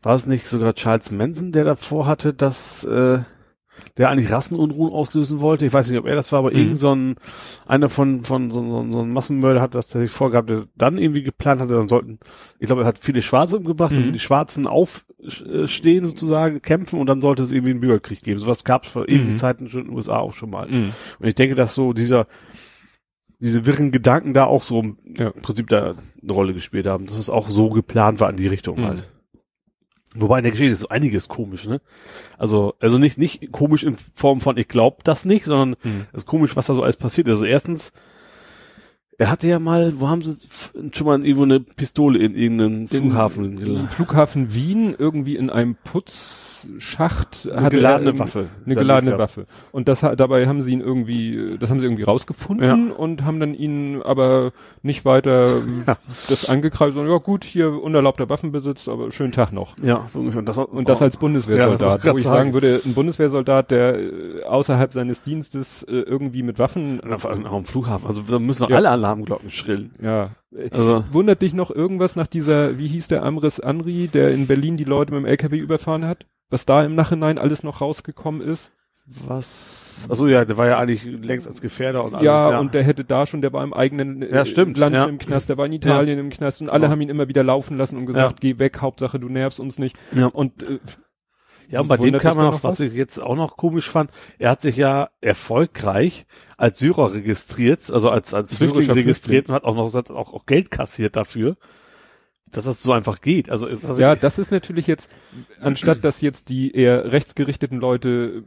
war 0.03 0.17
es 0.17 0.27
nicht 0.27 0.47
sogar 0.49 0.75
Charles 0.75 1.11
Manson, 1.13 1.53
der 1.53 1.65
davor 1.65 2.07
hatte, 2.07 2.35
dass 2.35 2.85
äh, 2.85 3.21
der 3.97 4.11
eigentlich 4.11 4.31
Rassenunruhen 4.31 4.93
auslösen 4.93 5.41
wollte. 5.41 5.65
Ich 5.65 5.73
weiß 5.73 5.89
nicht, 5.89 5.99
ob 5.99 6.07
er 6.07 6.17
das 6.17 6.33
war, 6.33 6.41
aber 6.41 6.51
Mhm. 6.51 6.57
irgend 6.59 6.79
so 6.79 6.95
ein, 6.95 7.15
einer 7.67 7.89
von, 7.89 8.25
von 8.25 8.51
so, 8.51 8.61
so, 8.63 8.91
so 8.91 9.01
ein 9.01 9.13
Massenmörder 9.13 9.61
hat 9.63 9.75
das 9.75 9.87
tatsächlich 9.87 10.11
vorgehabt, 10.11 10.51
der 10.51 10.65
dann 10.77 10.99
irgendwie 10.99 11.23
geplant 11.23 11.61
hatte, 11.63 11.75
dann 11.75 11.89
sollten, 11.89 12.19
ich 12.59 12.67
glaube, 12.67 12.83
er 12.83 12.89
hat 12.89 12.99
viele 12.99 13.23
Schwarze 13.23 13.57
umgebracht 13.57 13.93
Mhm. 13.93 14.09
und 14.09 14.13
die 14.13 14.19
Schwarzen 14.19 14.67
aufstehen 14.67 16.07
sozusagen, 16.07 16.61
kämpfen 16.63 16.99
und 17.01 17.07
dann 17.07 17.21
sollte 17.21 17.43
es 17.43 17.53
irgendwie 17.53 17.71
einen 17.73 17.81
Bürgerkrieg 17.81 18.23
geben. 18.23 18.41
Sowas 18.41 18.65
gab's 18.65 18.89
vor 18.89 19.09
ewigen 19.09 19.33
Mhm. 19.33 19.37
Zeiten 19.37 19.69
schon 19.69 19.83
in 19.83 19.87
den 19.89 19.97
USA 19.97 20.19
auch 20.19 20.33
schon 20.35 20.51
mal. 20.51 20.69
Mhm. 20.69 20.93
Und 21.19 21.27
ich 21.29 21.35
denke, 21.35 21.55
dass 21.55 21.75
so 21.75 21.93
dieser, 21.93 22.27
diese 23.40 23.66
wirren 23.66 23.90
Gedanken 23.90 24.35
da 24.35 24.44
auch 24.44 24.62
so 24.62 24.81
im 24.81 24.98
Ja. 25.18 25.31
Prinzip 25.31 25.68
da 25.68 25.94
eine 26.22 26.33
Rolle 26.33 26.55
gespielt 26.55 26.87
haben, 26.87 27.07
dass 27.07 27.18
es 27.18 27.31
auch 27.31 27.50
so 27.50 27.68
geplant 27.70 28.20
war 28.20 28.31
in 28.31 28.37
die 28.37 28.46
Richtung 28.46 28.81
Mhm. 28.81 28.85
halt. 28.85 29.09
Wobei 30.16 30.38
in 30.38 30.42
der 30.44 30.50
Geschichte 30.50 30.72
ist 30.72 30.81
so 30.81 30.88
einiges 30.88 31.29
komisch, 31.29 31.66
ne? 31.66 31.81
Also, 32.37 32.74
also 32.81 32.98
nicht, 32.98 33.16
nicht 33.16 33.53
komisch 33.53 33.85
in 33.85 33.94
Form 34.14 34.40
von, 34.40 34.57
ich 34.57 34.66
glaub 34.66 35.05
das 35.05 35.24
nicht, 35.24 35.44
sondern 35.44 35.76
Mhm. 35.85 36.07
es 36.12 36.22
ist 36.22 36.26
komisch, 36.26 36.57
was 36.57 36.66
da 36.66 36.74
so 36.74 36.83
alles 36.83 36.96
passiert. 36.96 37.29
Also 37.29 37.44
erstens, 37.44 37.92
er 39.21 39.31
hatte 39.31 39.47
ja 39.49 39.59
mal, 39.59 39.93
wo 40.01 40.09
haben 40.09 40.23
sie 40.23 40.35
schon 40.93 41.07
mal 41.07 41.23
irgendwo 41.23 41.43
eine 41.45 41.61
Pistole 41.61 42.19
in 42.19 42.35
irgendeinem 42.35 42.89
Flughafen 42.89 43.45
Im 43.45 43.57
geladen? 43.59 43.89
Flughafen 43.91 44.55
Wien 44.55 44.95
irgendwie 44.99 45.37
in 45.37 45.51
einem 45.51 45.77
Putzschacht 45.85 47.47
Eine 47.53 47.63
hatte 47.63 47.77
geladene 47.77 48.11
er, 48.13 48.19
Waffe. 48.19 48.47
Eine 48.65 48.75
geladene 48.75 49.13
ja. 49.13 49.19
Waffe. 49.19 49.47
Und 49.73 49.89
das 49.89 50.01
dabei 50.01 50.47
haben 50.47 50.63
sie 50.63 50.73
ihn 50.73 50.81
irgendwie, 50.81 51.57
das 51.59 51.71
haben 51.71 51.81
sie 51.81 51.87
irgendwie 51.87 52.03
rausgefunden 52.05 52.91
und 52.93 53.25
haben 53.25 53.41
dann 53.41 53.55
ihn 53.55 54.01
aber 54.03 54.53
nicht 54.83 55.05
weiter 55.05 55.61
Ja. 55.87 55.97
das 56.29 56.49
angekreist, 56.49 56.95
sondern 56.95 57.13
ja 57.13 57.19
gut, 57.19 57.45
hier 57.45 57.71
unerlaubter 57.83 58.29
Waffenbesitz, 58.29 58.89
aber 58.89 59.11
schönen 59.13 59.33
Tag 59.33 59.53
noch. 59.53 59.77
Ja, 59.83 60.07
so 60.09 60.21
ungefähr. 60.21 60.39
Und 60.41 60.49
das, 60.49 60.59
Und 60.59 60.89
das 60.89 61.03
als 61.03 61.15
Ja, 61.15 61.21
Bundeswehrsoldat, 61.21 62.05
ich 62.05 62.13
wo 62.13 62.17
ich 62.19 62.25
sagen 62.25 62.37
sagen. 62.39 62.53
würde, 62.55 62.81
ein 62.85 62.95
Bundeswehrsoldat, 62.95 63.71
der 63.71 63.99
äh, 63.99 64.43
außerhalb 64.45 64.93
seines 64.93 65.23
Dienstes 65.23 65.83
äh, 65.83 65.93
irgendwie 65.93 66.43
mit 66.43 66.59
Waffen 66.59 67.01
auf- 67.13 67.25
auch 67.27 67.53
am 67.53 67.65
Flughafen. 67.65 68.07
Also 68.07 68.23
da 68.23 68.39
müssen 68.39 68.63
doch 68.63 68.71
Ja. 68.71 68.77
alle 68.77 68.91
Alarm 68.91 69.10
Alarmglocken 69.11 69.51
schrillen. 69.51 69.94
Ja. 70.03 70.31
Also, 70.73 71.05
Wundert 71.12 71.42
dich 71.42 71.55
noch 71.55 71.70
irgendwas 71.70 72.16
nach 72.16 72.27
dieser, 72.27 72.77
wie 72.77 72.88
hieß 72.88 73.07
der 73.07 73.23
Amris 73.23 73.61
Anri, 73.61 74.09
der 74.09 74.33
in 74.35 74.49
Berlin 74.49 74.77
die 74.77 74.83
Leute 74.83 75.12
mit 75.12 75.23
dem 75.23 75.27
LKW 75.27 75.57
überfahren 75.59 76.05
hat? 76.05 76.27
Was 76.49 76.66
da 76.66 76.83
im 76.85 76.96
Nachhinein 76.96 77.38
alles 77.38 77.62
noch 77.62 77.81
rausgekommen 77.81 78.40
ist? 78.40 78.73
was? 79.27 80.07
Achso, 80.09 80.27
ja, 80.29 80.44
der 80.44 80.57
war 80.57 80.66
ja 80.66 80.79
eigentlich 80.79 81.05
längst 81.05 81.46
als 81.46 81.61
Gefährder 81.62 82.05
und 82.05 82.14
alles. 82.14 82.25
ja, 82.25 82.59
und 82.59 82.75
der 82.75 82.83
hätte 82.85 83.05
da 83.05 83.27
schon, 83.27 83.42
der 83.42 83.53
war 83.53 83.62
im 83.64 83.73
eigenen 83.75 84.23
äh, 84.23 84.35
Ja, 84.35 84.44
stimmt, 84.44 84.77
Land 84.79 84.94
ja. 84.96 85.05
im 85.05 85.18
Knast, 85.18 85.49
der 85.49 85.57
war 85.59 85.66
in 85.66 85.73
Italien 85.73 86.18
im 86.18 86.31
Knast 86.31 86.61
und 86.61 86.68
alle 86.68 86.85
Ja. 86.87 86.90
haben 86.90 87.01
ihn 87.01 87.09
immer 87.09 87.29
wieder 87.29 87.42
laufen 87.42 87.77
lassen 87.77 87.96
und 87.96 88.07
gesagt, 88.07 88.42
Ja. 88.44 88.51
geh 88.53 88.59
weg, 88.59 88.81
Hauptsache 88.81 89.18
du 89.18 89.29
nervst 89.29 89.61
uns 89.61 89.79
nicht. 89.79 89.96
Ja. 90.12 90.27
Und 90.27 90.62
äh, 90.62 90.79
Ja, 91.71 91.81
und 91.81 91.89
bei 91.89 91.97
dem 91.97 92.19
kam 92.19 92.37
man 92.37 92.47
noch, 92.47 92.65
was 92.65 92.79
was? 92.79 92.81
ich 92.81 92.95
jetzt 92.95 93.21
auch 93.21 93.37
noch 93.37 93.57
komisch 93.57 93.89
fand, 93.89 94.11
er 94.39 94.51
hat 94.51 94.63
sich 94.63 94.77
ja 94.77 95.11
erfolgreich 95.21 96.27
als 96.57 96.79
Syrer 96.81 97.15
registriert, 97.15 97.91
also 97.91 98.11
als, 98.11 98.35
als 98.35 98.55
Flüchtling 98.55 98.91
registriert 98.91 99.49
und 99.49 99.55
hat 99.55 99.65
auch 99.65 99.77
noch 99.77 99.93
hat 99.95 100.11
auch, 100.11 100.33
auch 100.35 100.47
Geld 100.47 100.71
kassiert 100.71 101.15
dafür, 101.17 101.57
dass 102.51 102.65
das 102.65 102.83
so 102.83 102.93
einfach 102.93 103.21
geht. 103.21 103.51
Also, 103.51 103.69
ja, 103.69 104.17
das 104.17 104.39
ist 104.39 104.51
natürlich 104.51 104.89
jetzt, 104.89 105.09
anstatt 105.61 106.05
dass 106.05 106.21
jetzt 106.21 106.49
die 106.49 106.75
eher 106.75 107.13
rechtsgerichteten 107.13 107.79
Leute 107.79 108.43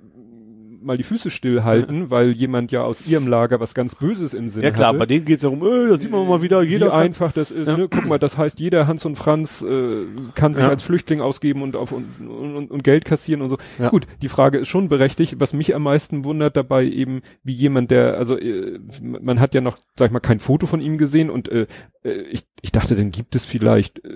mal 0.84 0.98
die 0.98 1.04
Füße 1.04 1.30
stillhalten, 1.30 2.10
weil 2.10 2.32
jemand 2.32 2.72
ja 2.72 2.84
aus 2.84 3.06
ihrem 3.08 3.28
Lager 3.28 3.60
was 3.60 3.74
ganz 3.74 3.96
Böses 3.96 4.34
im 4.34 4.50
Sinn 4.50 4.64
ja 4.64 4.72
klar, 4.72 4.90
hatte. 4.90 5.00
bei 5.00 5.06
denen 5.06 5.26
geht's 5.26 5.44
ja 5.44 5.50
um, 5.50 5.62
äh, 5.66 5.90
da 5.90 5.98
sieht 6.00 6.12
man 6.12 6.28
mal 6.28 6.42
wieder, 6.42 6.62
jeder 6.62 6.88
wie 6.88 6.92
kann, 6.92 7.00
einfach 7.02 7.32
das 7.32 7.52
ist. 7.52 7.68
Ja. 7.68 7.78
Ne? 7.78 7.88
Guck 7.90 8.06
mal, 8.08 8.20
das 8.20 8.38
heißt, 8.38 8.60
jeder 8.60 8.88
Hans 8.88 9.06
und 9.06 9.16
Franz 9.18 9.62
äh, 9.62 10.06
kann 10.36 10.54
sich 10.54 10.64
Ja. 10.64 10.70
als 10.70 10.84
Flüchtling 10.84 11.22
ausgeben 11.22 11.62
und 11.62 11.76
auf 11.76 11.92
und, 11.92 12.06
und, 12.28 12.72
und 12.72 12.84
Geld 12.84 13.06
kassieren 13.06 13.42
und 13.42 13.50
so. 13.50 13.58
Ja. 13.80 13.90
Gut, 13.90 14.08
die 14.22 14.30
Frage 14.30 14.58
ist 14.60 14.68
schon 14.68 14.90
berechtigt. 14.90 15.36
Was 15.40 15.54
mich 15.54 15.74
am 15.76 15.84
meisten 15.84 16.24
wundert 16.26 16.56
dabei 16.58 16.86
eben, 16.86 17.22
wie 17.44 17.54
jemand, 17.54 17.92
der, 17.92 18.18
also 18.18 18.38
äh, 18.38 18.80
man 19.02 19.40
hat 19.40 19.54
ja 19.56 19.62
noch, 19.62 19.78
sag 19.98 20.08
ich 20.08 20.12
mal, 20.12 20.20
kein 20.20 20.40
Foto 20.40 20.66
von 20.66 20.82
ihm 20.82 20.98
gesehen 20.98 21.30
und 21.30 21.50
äh, 21.50 21.68
äh, 22.04 22.12
ich, 22.32 22.46
ich 22.62 22.72
dachte, 22.72 22.96
dann 22.96 23.12
gibt 23.12 23.36
es 23.36 23.46
vielleicht 23.46 24.04
äh, 24.06 24.10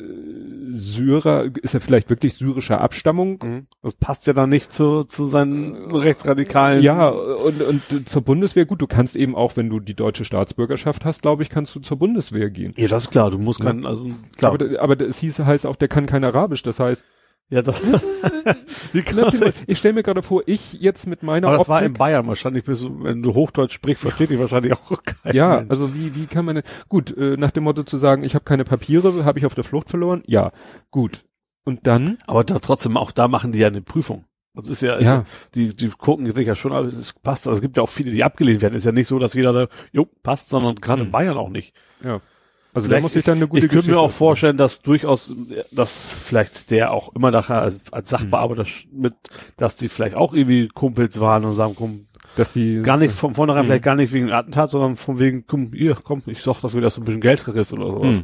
Syrer, 0.78 1.50
ist 1.62 1.74
er 1.74 1.82
vielleicht 1.82 2.10
wirklich 2.10 2.36
syrischer 2.36 2.82
Abstammung? 2.82 3.40
Mhm. 3.44 3.68
das 3.82 3.96
passt 3.96 4.28
ja 4.28 4.34
dann 4.34 4.50
nicht 4.50 4.74
zu, 4.74 5.04
zu 5.04 5.26
seinen 5.26 5.92
rechtsradikalen. 5.92 6.84
Ja, 6.84 7.10
und, 7.10 7.62
und 7.62 8.10
zur 8.10 8.22
Bundeswehr, 8.22 8.66
gut, 8.66 8.82
du 8.82 8.88
kannst 8.88 9.16
eben 9.16 9.36
auch, 9.36 9.58
wenn 9.58 9.70
du 9.70 9.80
die 9.80 9.96
deutsche 9.96 10.26
Staatsbürgerschaft 10.26 11.06
hast, 11.06 11.22
glaube 11.22 11.44
ich, 11.44 11.50
kannst 11.50 11.76
du 11.76 11.80
zur 11.80 11.98
Bundeswehr 11.98 12.50
gehen. 12.50 12.74
Ja, 12.78 12.88
das 12.88 13.06
ist 13.06 13.12
klar, 13.12 13.32
du 13.32 13.38
musst 13.38 13.62
kein, 13.62 13.86
also, 13.86 14.10
klar. 14.38 14.54
Aber, 14.54 14.80
aber 14.82 15.02
es 15.02 15.20
hieß, 15.20 15.40
heißt 15.40 15.66
auch, 15.66 15.76
der 15.76 15.88
kann 15.88 16.06
kein 16.06 16.24
Arabisch. 16.24 16.64
Das 16.64 16.80
heißt, 16.80 17.04
ja, 17.50 17.62
das, 17.62 17.82
wie 18.94 19.02
krass. 19.04 19.40
ich 19.68 19.78
stelle 19.78 19.94
mir 19.94 20.04
gerade 20.04 20.22
vor, 20.22 20.44
ich 20.46 20.74
jetzt 20.74 21.08
mit 21.08 21.24
meiner 21.24 21.48
Aber 21.48 21.58
das 21.60 21.70
war 21.70 21.80
in 21.80 21.88
Optik, 21.88 21.98
Bayern 22.00 22.28
wahrscheinlich, 22.28 22.64
bist 22.66 22.84
du, 22.84 23.04
wenn 23.04 23.22
du 23.24 23.34
Hochdeutsch 23.34 23.74
sprichst, 23.74 24.02
versteht 24.02 24.30
dich 24.30 24.40
wahrscheinlich 24.40 24.74
auch 24.74 25.02
keiner. 25.24 25.36
ja, 25.36 25.58
also 25.70 25.94
wie, 25.96 26.14
wie 26.16 26.26
kann 26.26 26.46
man 26.46 26.56
denn, 26.56 26.64
gut, 26.90 27.16
äh, 27.16 27.38
nach 27.38 27.52
dem 27.52 27.64
Motto 27.64 27.84
zu 27.84 27.98
sagen, 27.98 28.24
ich 28.24 28.36
habe 28.36 28.46
keine 28.46 28.64
Papiere, 28.64 29.26
habe 29.26 29.40
ich 29.40 29.46
auf 29.46 29.56
der 29.56 29.64
Flucht 29.64 29.90
verloren? 29.90 30.24
Ja, 30.28 30.52
gut. 30.92 31.24
Und 31.64 31.86
dann, 31.88 32.18
Aber 32.28 32.44
da 32.44 32.60
trotzdem, 32.60 32.96
auch 32.98 33.12
da 33.12 33.28
machen 33.28 33.52
die 33.52 33.60
ja 33.60 33.68
eine 33.68 33.82
Prüfung. 33.82 34.26
Das 34.54 34.70
ist 34.70 34.82
ja, 34.82 34.96
ist 34.96 35.06
Ja. 35.06 35.14
ja 35.18 35.26
die, 35.54 35.68
die 35.70 35.90
gucken 35.90 36.30
sich 36.32 36.48
ja 36.48 36.56
schon, 36.56 36.72
aber 36.72 36.88
es 36.88 37.14
passt. 37.14 37.46
Also 37.48 37.58
es 37.58 37.62
gibt 37.62 37.78
ja 37.78 37.84
auch 37.84 37.90
viele, 37.90 38.10
die 38.10 38.24
abgelehnt 38.24 38.62
werden. 38.62 38.74
Ist 38.74 38.86
ja 38.86 38.92
nicht 38.92 39.08
so, 39.08 39.20
dass 39.20 39.36
jeder 39.36 39.54
da, 39.54 39.68
jo, 39.92 40.08
passt, 40.24 40.50
sondern 40.50 40.76
gerade 40.78 41.02
in 41.02 41.08
Hm. 41.08 41.12
Bayern 41.12 41.38
auch 41.38 41.50
nicht. 41.50 41.76
ja, 42.04 42.20
also 42.78 42.88
da 42.88 42.92
Vielleicht- 42.94 43.04
muss 43.04 43.16
ich 43.16 43.26
dann 43.26 43.38
eine 43.38 43.48
gute 43.48 43.66
ich 43.66 43.72
könnte 43.72 43.90
mir 43.90 44.00
auch 44.00 44.12
vorstellen, 44.12 44.56
dass 44.58 44.82
durchaus, 44.82 45.34
dass 45.72 46.14
vielleicht 46.14 46.70
der 46.72 46.92
auch 46.94 47.14
immer 47.16 47.32
nachher 47.32 47.62
als, 47.62 47.80
als. 47.92 48.10
Sachbearbeiter 48.10 48.64
sch- 48.64 48.86
mit, 48.92 49.14
dass 49.58 49.76
die 49.76 49.90
vielleicht 49.90 50.16
auch 50.16 50.34
irgendwie 50.34 50.68
Kumpels 50.70 51.20
waren 51.20 51.44
und 51.46 51.54
sagen, 51.54 51.74
komm, 51.78 52.06
dass 52.36 52.54
die 52.54 52.82
gar 52.84 52.98
nicht 52.98 53.14
von 53.14 53.34
vornherein, 53.36 53.62
Hm. 53.64 53.66
vielleicht 53.68 53.84
gar 53.84 53.96
nicht 53.96 54.14
wegen 54.14 54.32
Attentat, 54.32 54.70
sondern 54.70 54.96
von 54.96 55.20
wegen, 55.20 55.46
komm, 55.48 55.72
ihr, 55.74 55.96
komm, 56.02 56.22
ich 56.28 56.42
sorge 56.42 56.60
dafür, 56.62 56.82
dass 56.82 56.96
du 56.96 57.02
ein 57.02 57.06
bisschen 57.06 57.22
Geld 57.22 57.44
kriegst 57.44 57.74
oder 57.74 57.90
sowas. 57.92 58.18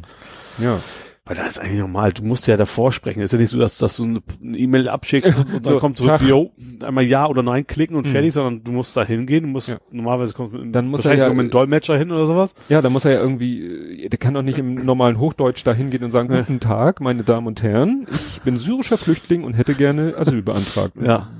Hm. 0.58 0.64
Ja. 0.64 0.78
Weil 1.26 1.36
das 1.36 1.46
ist 1.46 1.58
eigentlich 1.58 1.78
normal. 1.78 2.12
Du 2.12 2.22
musst 2.22 2.46
ja 2.48 2.58
davor 2.58 2.92
sprechen. 2.92 3.20
ist 3.22 3.32
ja 3.32 3.38
nicht 3.38 3.48
so, 3.48 3.58
dass, 3.58 3.78
dass 3.78 3.96
du 3.96 4.04
eine 4.04 4.20
E-Mail 4.58 4.90
abschickst 4.90 5.34
und, 5.34 5.54
und 5.54 5.64
dann 5.64 5.72
So, 5.74 5.78
kommt 5.78 5.96
zurück, 5.96 6.20
yo, 6.20 6.50
einmal 6.82 7.04
Ja 7.04 7.26
oder 7.26 7.42
Nein 7.42 7.66
klicken 7.66 7.96
und 7.96 8.04
Hm. 8.04 8.12
fertig, 8.12 8.34
sondern 8.34 8.62
du 8.62 8.72
musst 8.72 8.94
da 8.94 9.04
hingehen. 9.06 9.44
Du 9.44 9.48
musst, 9.48 9.70
Ja. 9.70 9.76
normalerweise 9.90 10.34
kommt 10.34 10.52
mit, 10.52 10.74
Dann 10.74 10.86
muss 10.88 11.06
er 11.06 11.14
ja- 11.14 11.30
mit 11.30 11.38
einem 11.40 11.50
Dolmetscher 11.50 11.96
hin 11.96 12.10
oder 12.12 12.26
sowas. 12.26 12.54
Ja, 12.68 12.82
da 12.82 12.90
muss 12.90 13.06
er 13.06 13.12
ja 13.12 13.20
irgendwie, 13.20 14.04
äh, 14.04 14.08
der 14.10 14.18
kann 14.18 14.34
doch 14.34 14.42
nicht 14.42 14.58
im 14.58 14.74
normalen 14.74 15.18
Hochdeutsch 15.18 15.62
da 15.64 15.72
hingehen 15.72 16.04
und 16.04 16.10
sagen, 16.10 16.28
Nee. 16.30 16.40
guten 16.40 16.60
Tag, 16.60 17.00
meine 17.00 17.22
Damen 17.24 17.46
und 17.46 17.62
Herren, 17.62 18.06
ich 18.10 18.42
bin 18.42 18.58
syrischer 18.58 18.98
Flüchtling 18.98 19.44
und 19.44 19.54
hätte 19.54 19.72
gerne 19.74 20.14
Asyl 20.18 20.42
beantragt. 20.42 20.92
Ja. 21.02 21.30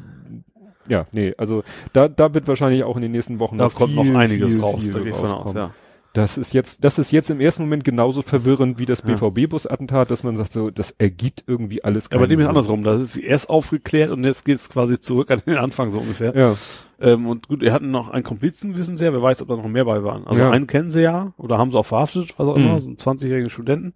Ja, 0.88 1.06
nee, 1.12 1.34
also 1.38 1.62
da, 1.92 2.08
da 2.08 2.32
wird 2.34 2.46
wahrscheinlich 2.48 2.84
auch 2.84 2.96
in 2.96 3.02
den 3.02 3.12
nächsten 3.12 3.38
Wochen 3.38 3.56
Da 3.58 3.64
noch 3.64 3.74
kommt 3.74 3.94
viel, 3.94 4.12
noch 4.12 4.18
einiges 4.18 4.52
viel, 4.54 4.60
raus, 4.62 4.84
viel 4.84 4.92
da 4.92 4.98
gehe 5.00 5.10
ich 5.10 5.16
von 5.16 5.30
aus, 5.30 5.54
ja. 5.54 5.70
Das 6.14 6.38
ist 6.38 6.54
jetzt, 6.54 6.82
das 6.84 6.98
ist 7.00 7.10
jetzt 7.10 7.28
im 7.30 7.40
ersten 7.40 7.62
Moment 7.62 7.82
genauso 7.84 8.22
verwirrend 8.22 8.78
wie 8.78 8.86
das 8.86 9.02
Ja. 9.04 9.14
BVB-Bus-Attentat, 9.14 10.10
dass 10.12 10.22
man 10.22 10.36
sagt 10.36 10.52
so, 10.52 10.70
das 10.70 10.92
ergibt 10.92 11.42
irgendwie 11.48 11.82
alles. 11.84 12.10
Aber 12.12 12.26
dem 12.28 12.38
ist 12.40 12.46
andersrum. 12.46 12.84
Das 12.84 13.00
ist 13.00 13.16
erst 13.16 13.50
aufgeklärt 13.50 14.10
und 14.12 14.22
jetzt 14.24 14.44
geht's 14.44 14.70
quasi 14.70 15.00
zurück 15.00 15.30
an 15.32 15.42
den 15.44 15.56
Anfang 15.58 15.90
so 15.90 15.98
ungefähr. 15.98 16.34
Ja, 16.36 16.56
Ähm, 17.00 17.26
und 17.26 17.48
gut, 17.48 17.64
er 17.64 17.72
hatten 17.72 17.90
noch 17.90 18.10
einen 18.10 18.22
Komplizen, 18.22 18.76
wissen 18.76 18.96
sie 18.96 19.04
ja. 19.04 19.12
Wer 19.12 19.20
weiß, 19.20 19.42
ob 19.42 19.48
da 19.48 19.56
noch 19.56 19.66
mehr 19.66 19.84
bei 19.84 20.04
waren. 20.04 20.24
Also 20.26 20.42
Ja. 20.42 20.50
einen 20.52 20.68
kennen 20.68 20.92
sie 20.92 21.02
ja 21.02 21.34
oder 21.36 21.58
haben 21.58 21.72
sie 21.72 21.78
auch 21.78 21.84
verhaftet, 21.86 22.32
was 22.38 22.48
auch 22.48 22.56
Mhm. 22.56 22.64
immer, 22.64 22.78
so 22.78 22.88
einen 22.88 22.96
20-jährigen 22.96 23.50
Studenten. 23.50 23.94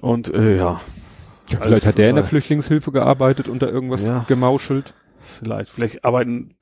Und 0.00 0.32
äh, 0.32 0.56
ja, 0.56 0.80
ja 1.50 1.60
vielleicht 1.60 1.86
hat 1.86 1.98
der 1.98 2.08
in 2.08 2.16
der 2.16 2.24
Flüchtlingshilfe 2.24 2.90
gearbeitet 2.92 3.48
und 3.48 3.60
da 3.62 3.66
irgendwas 3.66 4.02
Ja. 4.04 4.24
gemauschelt. 4.26 4.94
vielleicht. 5.20 5.70
Vielleicht 5.70 6.04
arbeiten 6.04 6.54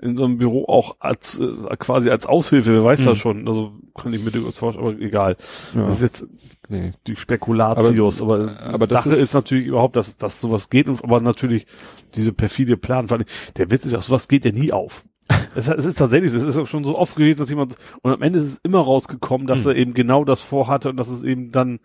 in 0.00 0.16
so 0.16 0.24
einem 0.24 0.38
Büro 0.38 0.64
auch 0.66 0.96
als 1.00 1.40
äh, 1.40 1.52
quasi 1.78 2.08
als 2.10 2.24
Aushilfe, 2.26 2.72
wer 2.72 2.84
weiß 2.84 3.00
Mhm. 3.00 3.04
das 3.04 3.18
schon. 3.18 3.48
Also 3.48 3.72
kann 3.94 4.12
ich 4.12 4.22
mir 4.22 4.30
durchaus 4.30 4.58
vorstellen, 4.58 4.86
aber 4.86 4.98
egal. 5.00 5.36
Ja. 5.74 5.86
Das 5.86 5.96
ist 5.96 6.02
jetzt 6.02 6.26
Nee. 6.68 6.92
die 7.06 7.16
Spekulatius, 7.16 8.22
aber, 8.22 8.34
aber, 8.40 8.74
aber 8.74 8.86
das 8.86 9.04
Sache 9.04 9.16
ist, 9.16 9.22
ist- 9.22 9.34
natürlich 9.34 9.66
überhaupt, 9.66 9.96
dass, 9.96 10.16
dass 10.16 10.40
sowas 10.40 10.70
geht, 10.70 10.86
und, 10.88 11.02
aber 11.02 11.20
natürlich 11.20 11.66
diese 12.14 12.32
perfide 12.32 12.76
Plan, 12.76 13.10
allem, 13.10 13.24
der 13.56 13.70
Witz 13.70 13.84
ist 13.84 13.92
ja, 13.92 14.00
sowas 14.00 14.28
geht 14.28 14.44
ja 14.44 14.52
nie 14.52 14.72
auf. 14.72 15.04
Es, 15.54 15.68
es 15.68 15.84
ist 15.84 15.98
tatsächlich 15.98 16.30
so, 16.30 16.36
es 16.38 16.44
ist 16.44 16.56
auch 16.56 16.66
schon 16.66 16.84
so 16.84 16.96
oft 16.96 17.16
gewesen, 17.16 17.38
dass 17.38 17.50
jemand, 17.50 17.76
und 18.02 18.12
am 18.12 18.22
Ende 18.22 18.38
ist 18.38 18.44
es 18.46 18.60
immer 18.62 18.78
rausgekommen, 18.80 19.46
dass 19.46 19.64
Hm. 19.64 19.70
er 19.72 19.76
eben 19.76 19.94
genau 19.94 20.24
das 20.24 20.40
vorhatte 20.42 20.88
und 20.90 20.96
dass 20.96 21.08
es 21.08 21.22
eben 21.22 21.50
dann 21.50 21.80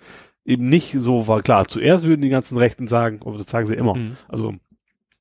eben 0.46 0.70
nicht 0.70 0.94
so 1.00 1.28
war. 1.28 1.42
Klar, 1.42 1.68
zuerst 1.68 2.06
würden 2.06 2.22
die 2.22 2.30
ganzen 2.30 2.58
Rechten 2.58 2.86
sagen, 2.88 3.20
aber 3.26 3.38
das 3.38 3.48
sagen 3.50 3.66
sie 3.66 3.74
immer. 3.76 3.96
Mhm. 3.96 4.18
Also, 4.28 4.54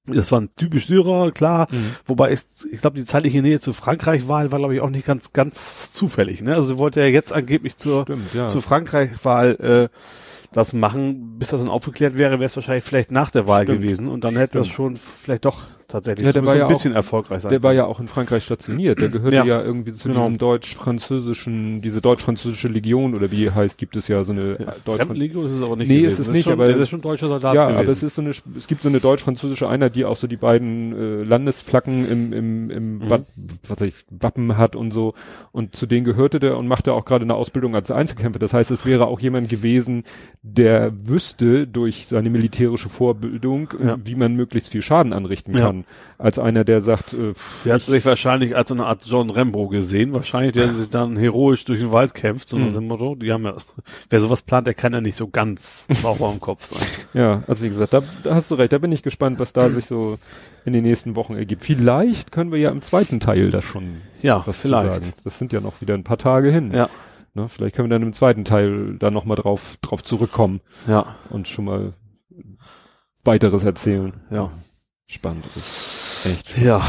das 0.07 0.33
war 0.33 0.41
ein 0.41 0.51
typisch 0.57 0.87
Syrer, 0.87 1.31
klar, 1.31 1.69
Mhm. 1.71 1.91
Wobei 2.07 2.33
es, 2.33 2.47
ich 2.71 2.81
glaube, 2.81 2.99
die 2.99 3.05
zeitliche 3.05 3.41
Nähe 3.43 3.61
zu 3.61 3.73
Frankreich-Wahl 3.73 4.51
war, 4.53 4.59
glaube 4.59 4.75
ich, 4.75 4.81
auch 4.81 4.91
nicht 4.91 5.07
ganz, 5.07 5.33
ganz 5.33 5.91
zufällig. 5.91 6.43
Ne? 6.43 6.55
Also 6.55 6.69
sie 6.69 6.79
wollte 6.79 7.01
ja 7.01 7.07
jetzt 7.07 7.33
angeblich 7.33 7.77
zur, 7.77 8.03
Stimmt, 8.03 8.35
ja. 8.35 8.49
zur 8.49 8.63
Frankreich-Wahl 8.63 9.89
äh, 9.93 9.97
das 10.53 10.73
machen, 10.73 11.39
bis 11.39 11.49
das 11.49 11.61
dann 11.61 11.71
aufgeklärt 11.71 12.19
wäre, 12.19 12.33
wäre 12.33 12.45
es 12.45 12.57
wahrscheinlich 12.57 12.85
vielleicht 12.85 13.11
nach 13.11 13.31
der 13.31 13.47
Wahl 13.47 13.63
Stimmt. 13.65 13.81
gewesen 13.81 14.09
und 14.09 14.25
dann 14.25 14.37
hätte 14.37 14.59
das 14.59 14.67
Stimmt. 14.67 14.77
schon 14.77 14.97
vielleicht 14.97 15.45
doch 15.45 15.63
tatsächlich 15.93 16.27
Ja, 16.27 16.33
der 16.33 16.45
war 16.47 16.57
ja 16.57 16.63
ein 16.67 16.69
bisschen 16.69 16.93
auch- 16.93 16.97
erfolgreich 16.97 17.43
sein. 17.43 17.51
Der 17.51 17.63
war 17.63 17.73
ja 17.73 17.85
auch 17.85 18.01
in 18.01 18.09
Frankreich 18.09 18.45
stationiert. 18.45 19.01
Der 19.01 19.09
gehörte 19.09 19.37
Ja. 19.37 19.45
ja, 19.45 19.63
irgendwie 19.63 19.93
zu 19.93 20.09
Genau. 20.09 20.21
diesem 20.23 20.39
deutsch-französischen, 20.39 21.81
diese 21.83 22.01
deutsch-französische 22.01 22.69
Legion 22.69 23.15
oder 23.15 23.31
wie 23.31 23.51
heißt, 23.51 23.79
gibt 23.79 23.97
es 23.97 24.09
ja 24.09 24.25
so 24.25 24.33
eine 24.33 24.57
Ja, 24.59 24.75
deutsch 24.85 24.97
Fremdenlegion 24.99 25.47
ist 25.47 25.53
es 25.55 25.63
aber 25.63 25.77
nicht 25.77 25.89
Nee, 25.89 26.01
gewesen. 26.01 26.21
ist 26.23 26.29
es 26.29 26.33
nicht, 26.35 26.45
schon, 26.45 26.53
aber 26.55 26.67
es 26.69 26.79
ist 26.79 26.89
schon 26.89 27.01
deutscher 27.01 27.29
Soldat 27.29 27.55
Ja, 27.55 27.67
gewesen. 27.67 27.81
aber 27.81 27.93
es 27.93 28.03
ist 28.03 28.15
so 28.15 28.23
eine, 28.23 28.31
es 28.31 28.67
gibt 28.67 28.83
so 28.83 28.89
eine 28.89 29.01
deutsch-französische 29.01 29.69
Einheit, 29.69 29.97
die 29.97 30.05
auch 30.05 30.17
so 30.17 30.27
die 30.27 30.37
beiden 30.37 30.93
äh, 30.93 31.23
Landesflaggen 31.25 32.09
im, 32.09 32.33
im, 32.33 32.71
im 32.71 32.93
Mhm. 32.93 33.11
Wat, 33.11 33.27
was 33.69 33.81
weiß 33.81 33.89
ich, 33.89 33.95
Wappen 34.11 34.57
hat 34.59 34.77
und 34.77 34.91
so. 34.93 35.15
Und 35.51 35.75
zu 35.75 35.87
denen 35.87 36.05
gehörte 36.05 36.41
der 36.41 36.57
und 36.59 36.69
machte 36.69 36.93
auch 36.93 37.05
gerade 37.05 37.25
eine 37.25 37.35
Ausbildung 37.35 37.75
als 37.75 37.91
Einzelkämpfer. 37.91 38.39
Das 38.39 38.53
heißt, 38.55 38.71
es 38.71 38.85
wäre 38.87 39.07
auch 39.07 39.21
jemand 39.21 39.49
gewesen, 39.49 40.05
der 40.43 40.93
wüsste 41.09 41.67
durch 41.67 42.07
seine 42.07 42.31
militärische 42.31 42.89
Vorbildung, 42.89 43.69
Ja. 43.83 43.97
wie 44.05 44.15
man 44.15 44.35
möglichst 44.35 44.71
viel 44.71 44.83
Schaden 44.83 45.13
anrichten 45.13 45.57
Ja. 45.57 45.73
Als 46.19 46.39
einer, 46.39 46.65
der 46.65 46.81
sagt, 46.81 47.13
äh, 47.15 47.33
Der 47.65 47.75
hat 47.75 47.83
sich 47.83 48.05
wahrscheinlich 48.05 48.57
als 48.57 48.69
so 48.69 48.75
eine 48.75 48.87
Art 48.87 49.05
John 49.05 49.31
Rambo 49.31 49.69
gesehen, 49.69 50.15
wahrscheinlich, 50.15 50.53
der 50.53 50.73
sich 50.73 50.89
dann 50.89 51.17
heroisch 51.17 51.65
durch 51.65 51.81
den 51.81 51.91
Wald 51.93 52.15
kämpft, 52.15 52.49
so 52.49 52.59
Mhm. 52.59 52.87
Motto, 52.87 53.15
die 53.17 53.33
haben 53.33 53.45
ja, 53.45 53.55
wer 54.11 54.19
sowas 54.21 54.43
plant, 54.43 54.67
der 54.67 54.75
kann 54.75 54.93
ja 54.93 55.01
nicht 55.01 55.17
so 55.17 55.29
ganz 55.29 55.87
sauber 55.91 56.31
im 56.33 56.41
Kopf 56.41 56.65
sein. 56.65 56.83
Ja, 57.15 57.43
also 57.47 57.63
wie 57.63 57.69
gesagt, 57.69 57.93
da, 57.93 58.03
da 58.23 58.35
hast 58.35 58.51
du 58.51 58.55
recht, 58.55 58.73
da 58.73 58.79
bin 58.79 58.93
ich 58.93 59.03
gespannt, 59.03 59.39
was 59.39 59.53
da 59.53 59.69
sich 59.71 59.87
so 59.87 60.19
in 60.65 60.73
den 60.73 60.85
nächsten 60.85 61.17
Wochen 61.17 61.35
ergibt. 61.35 61.63
Vielleicht 61.63 62.31
können 62.33 62.53
wir 62.53 62.59
ja 62.59 62.71
im 62.71 62.83
zweiten 62.83 63.19
Teil 63.21 63.51
da 63.51 63.61
schon 63.61 63.97
Ja, 64.23 64.43
was 64.47 64.61
vielleicht. 64.61 64.95
zu 64.95 65.01
sagen. 65.03 65.15
Das 65.25 65.39
sind 65.39 65.53
ja 65.53 65.61
noch 65.61 65.81
wieder 65.81 65.95
ein 65.95 66.05
paar 66.05 66.19
Tage 66.19 66.51
hin. 66.53 66.73
Ja, 66.73 66.89
Ne, 67.35 67.49
vielleicht 67.49 67.75
können 67.75 67.89
wir 67.89 67.95
dann 67.99 68.03
im 68.07 68.13
zweiten 68.13 68.45
Teil 68.45 68.97
da 68.99 69.11
nochmal 69.11 69.39
drauf, 69.39 69.79
drauf 69.81 70.05
zurückkommen 70.05 70.61
ja, 70.87 71.17
und 71.31 71.49
schon 71.49 71.65
mal 71.65 71.95
weiteres 73.25 73.65
erzählen. 73.65 74.13
ja. 74.31 74.51
Spannend. 75.13 75.45
Echt. 76.25 76.49
spannend. 76.49 76.65
Ja, 76.65 76.83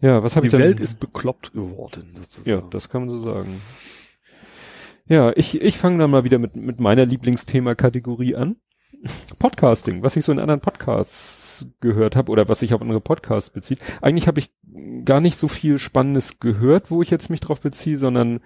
Ja, 0.00 0.22
was 0.22 0.36
habe 0.36 0.46
ich 0.46 0.52
die? 0.52 0.58
Welt 0.58 0.80
ist 0.80 1.00
bekloppt 1.00 1.52
geworden, 1.52 2.14
sozusagen. 2.14 2.48
ja, 2.48 2.62
das 2.70 2.88
kann 2.88 3.06
man 3.06 3.10
so 3.10 3.18
sagen. 3.18 3.60
Ja, 5.06 5.32
ich, 5.34 5.60
ich 5.60 5.76
fange 5.76 5.98
dann 5.98 6.10
mal 6.10 6.22
wieder 6.22 6.38
mit, 6.38 6.54
mit 6.54 6.78
meiner 6.78 7.04
Lieblingsthema-Kategorie 7.04 8.36
an. 8.36 8.56
Podcasting, 9.38 10.02
was 10.02 10.14
ich 10.14 10.24
so 10.24 10.30
in 10.30 10.38
anderen 10.38 10.60
Podcasts 10.60 11.66
gehört 11.80 12.14
habe 12.14 12.30
oder 12.30 12.48
was 12.48 12.60
sich 12.60 12.74
auf 12.74 12.80
andere 12.80 13.00
Podcasts 13.00 13.50
bezieht. 13.50 13.80
Eigentlich 14.02 14.28
habe 14.28 14.38
ich 14.38 14.50
gar 15.04 15.20
nicht 15.20 15.36
so 15.36 15.48
viel 15.48 15.78
Spannendes 15.78 16.38
gehört, 16.38 16.90
wo 16.90 17.02
ich 17.02 17.10
jetzt 17.10 17.28
mich 17.28 17.40
drauf 17.40 17.60
beziehe, 17.60 17.96
sondern 17.96 18.40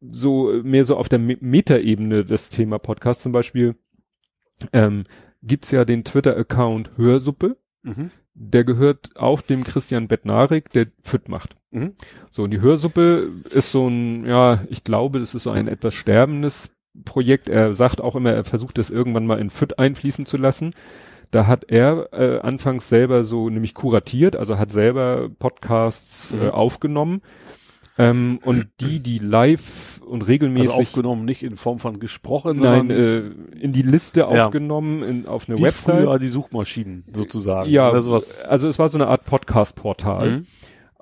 so 0.00 0.50
mehr 0.64 0.84
so 0.84 0.96
auf 0.96 1.08
der 1.08 1.18
Me 1.18 1.36
Metaebene 1.40 2.24
das 2.24 2.48
Thema 2.48 2.78
Podcast 2.78 3.22
zum 3.22 3.32
Beispiel 3.32 3.76
ähm, 4.72 5.04
gibt's 5.42 5.70
ja 5.70 5.84
den 5.84 6.04
Twitter-Account 6.04 6.92
Hörsuppe. 6.96 7.56
Mhm. 7.82 8.10
Der 8.34 8.64
gehört 8.64 9.10
auch 9.16 9.40
dem 9.40 9.64
Christian 9.64 10.08
Bettnarik, 10.08 10.70
der 10.70 10.86
Fit 11.02 11.28
macht. 11.28 11.56
Mhm. 11.70 11.92
So, 12.30 12.44
und 12.44 12.50
die 12.50 12.60
Hörsuppe 12.60 13.28
ist 13.50 13.70
so 13.70 13.88
ein, 13.88 14.24
ja, 14.26 14.64
ich 14.68 14.84
glaube, 14.84 15.18
das 15.20 15.34
ist 15.34 15.42
so 15.44 15.50
ein 15.50 15.68
etwas 15.68 15.94
sterbendes 15.94 16.70
Projekt. 17.04 17.48
Er 17.48 17.74
sagt 17.74 18.00
auch 18.00 18.16
immer, 18.16 18.32
er 18.32 18.44
versucht 18.44 18.78
das 18.78 18.90
irgendwann 18.90 19.26
mal 19.26 19.38
in 19.38 19.50
Fit 19.50 19.78
einfließen 19.78 20.26
zu 20.26 20.36
lassen. 20.36 20.74
Da 21.30 21.46
hat 21.46 21.64
er 21.68 22.08
äh, 22.12 22.40
anfangs 22.40 22.88
selber 22.88 23.22
so 23.22 23.50
nämlich 23.50 23.74
kuratiert, 23.74 24.34
also 24.34 24.58
hat 24.58 24.70
selber 24.72 25.28
Podcasts 25.38 26.32
Mhm. 26.32 26.42
äh, 26.42 26.48
aufgenommen. 26.48 27.22
Ähm, 27.98 28.38
und 28.44 28.68
die, 28.80 29.00
die 29.00 29.18
live 29.18 30.00
und 30.00 30.26
regelmäßig 30.26 30.70
Also 30.70 30.80
aufgenommen, 30.80 31.24
nicht 31.24 31.42
in 31.42 31.56
Form 31.56 31.78
von 31.78 31.98
gesprochen, 32.00 32.56
nein, 32.56 32.88
sondern 32.88 32.90
äh, 32.90 33.58
in 33.60 33.72
die 33.72 33.82
Liste 33.82 34.20
Ja. 34.20 34.26
aufgenommen, 34.46 35.02
in, 35.02 35.26
auf 35.26 35.48
eine 35.48 35.58
wie 35.58 35.62
Website. 35.64 35.96
früher 35.96 36.18
die 36.18 36.28
Suchmaschinen 36.28 37.04
sozusagen. 37.12 37.68
Ja, 37.68 38.00
sowas. 38.00 38.46
also 38.48 38.68
es 38.68 38.78
war 38.78 38.88
so 38.88 38.96
eine 38.96 39.08
Art 39.08 39.24
Podcast-Portal. 39.26 40.30
Mhm. 40.30 40.46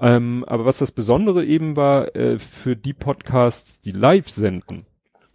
Ähm, 0.00 0.44
aber 0.46 0.64
was 0.64 0.78
das 0.78 0.92
Besondere 0.92 1.44
eben 1.44 1.76
war, 1.76 2.14
äh, 2.16 2.38
für 2.38 2.76
die 2.76 2.92
Podcasts, 2.94 3.80
die 3.80 3.90
live 3.90 4.28
senden, 4.28 4.86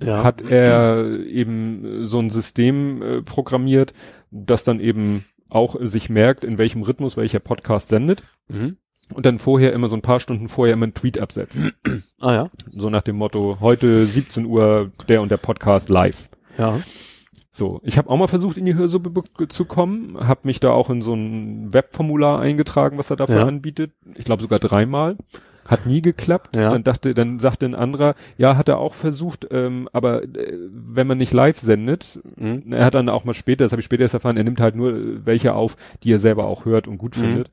ja. 0.01 0.23
hat 0.23 0.41
er 0.41 1.19
eben 1.25 2.05
so 2.05 2.19
ein 2.19 2.29
System 2.29 3.01
äh, 3.01 3.21
programmiert, 3.21 3.93
das 4.31 4.63
dann 4.63 4.79
eben 4.79 5.25
auch 5.49 5.75
sich 5.81 6.09
merkt, 6.09 6.43
in 6.43 6.57
welchem 6.57 6.81
Rhythmus 6.81 7.15
welcher 7.15 7.39
Podcast 7.39 7.89
sendet 7.89 8.23
Mhm. 8.49 8.77
Und 9.13 9.25
dann 9.25 9.39
vorher 9.39 9.73
immer 9.73 9.89
so 9.89 9.95
ein 9.95 10.01
paar 10.01 10.19
Stunden 10.19 10.47
vorher 10.49 10.73
immer 10.73 10.83
einen 10.85 10.93
Tweet 10.93 11.19
absetzt. 11.19 11.59
Ah 12.19 12.33
ja. 12.33 12.49
So 12.71 12.89
nach 12.89 13.01
dem 13.01 13.17
Motto, 13.17 13.57
heute 13.59 14.05
17 14.05 14.45
Uhr 14.45 14.91
der 15.07 15.21
und 15.21 15.29
der 15.31 15.37
Podcast 15.37 15.89
live. 15.89 16.29
Ja. 16.57 16.79
So, 17.51 17.81
ich 17.83 17.97
habe 17.99 18.09
auch 18.09 18.17
mal 18.17 18.27
versucht, 18.27 18.57
in 18.57 18.65
die 18.65 18.73
Hörsuppe 18.73 19.11
zu 19.49 19.65
kommen, 19.65 20.17
habe 20.27 20.39
mich 20.43 20.59
da 20.59 20.71
auch 20.71 20.89
in 20.89 21.01
so 21.03 21.13
ein 21.13 21.71
Webformular 21.71 22.39
eingetragen, 22.39 22.97
was 22.97 23.11
er 23.11 23.15
dafür 23.15 23.41
Ja. 23.41 23.45
anbietet. 23.47 23.91
Ich 24.15 24.25
glaube 24.25 24.41
sogar 24.41 24.57
dreimal. 24.59 25.17
Hat 25.67 25.85
nie 25.85 26.01
geklappt. 26.01 26.57
Ja. 26.57 26.71
Dann 26.71 26.83
dachte, 26.83 27.13
dann 27.13 27.39
sagte 27.39 27.65
ein 27.65 27.75
anderer, 27.75 28.15
ja, 28.37 28.57
hat 28.57 28.67
er 28.67 28.79
auch 28.79 28.93
versucht, 28.93 29.47
ähm, 29.51 29.87
aber 29.93 30.23
äh, 30.23 30.57
wenn 30.59 31.07
man 31.07 31.17
nicht 31.17 31.31
live 31.31 31.57
sendet, 31.59 32.19
Mhm. 32.35 32.73
er 32.73 32.83
hat 32.85 32.95
dann 32.95 33.07
auch 33.07 33.23
mal 33.23 33.33
später, 33.33 33.63
das 33.63 33.71
habe 33.71 33.79
ich 33.79 33.85
später 33.85 34.01
erst 34.01 34.13
erfahren, 34.13 34.35
er 34.35 34.43
nimmt 34.43 34.59
halt 34.59 34.75
nur 34.75 34.91
äh, 34.93 35.25
welche 35.25 35.53
auf, 35.53 35.77
die 36.03 36.11
er 36.11 36.19
selber 36.19 36.45
auch 36.47 36.65
hört 36.65 36.87
und 36.89 36.97
gut 36.97 37.15
Mhm. 37.17 37.21
findet. 37.21 37.51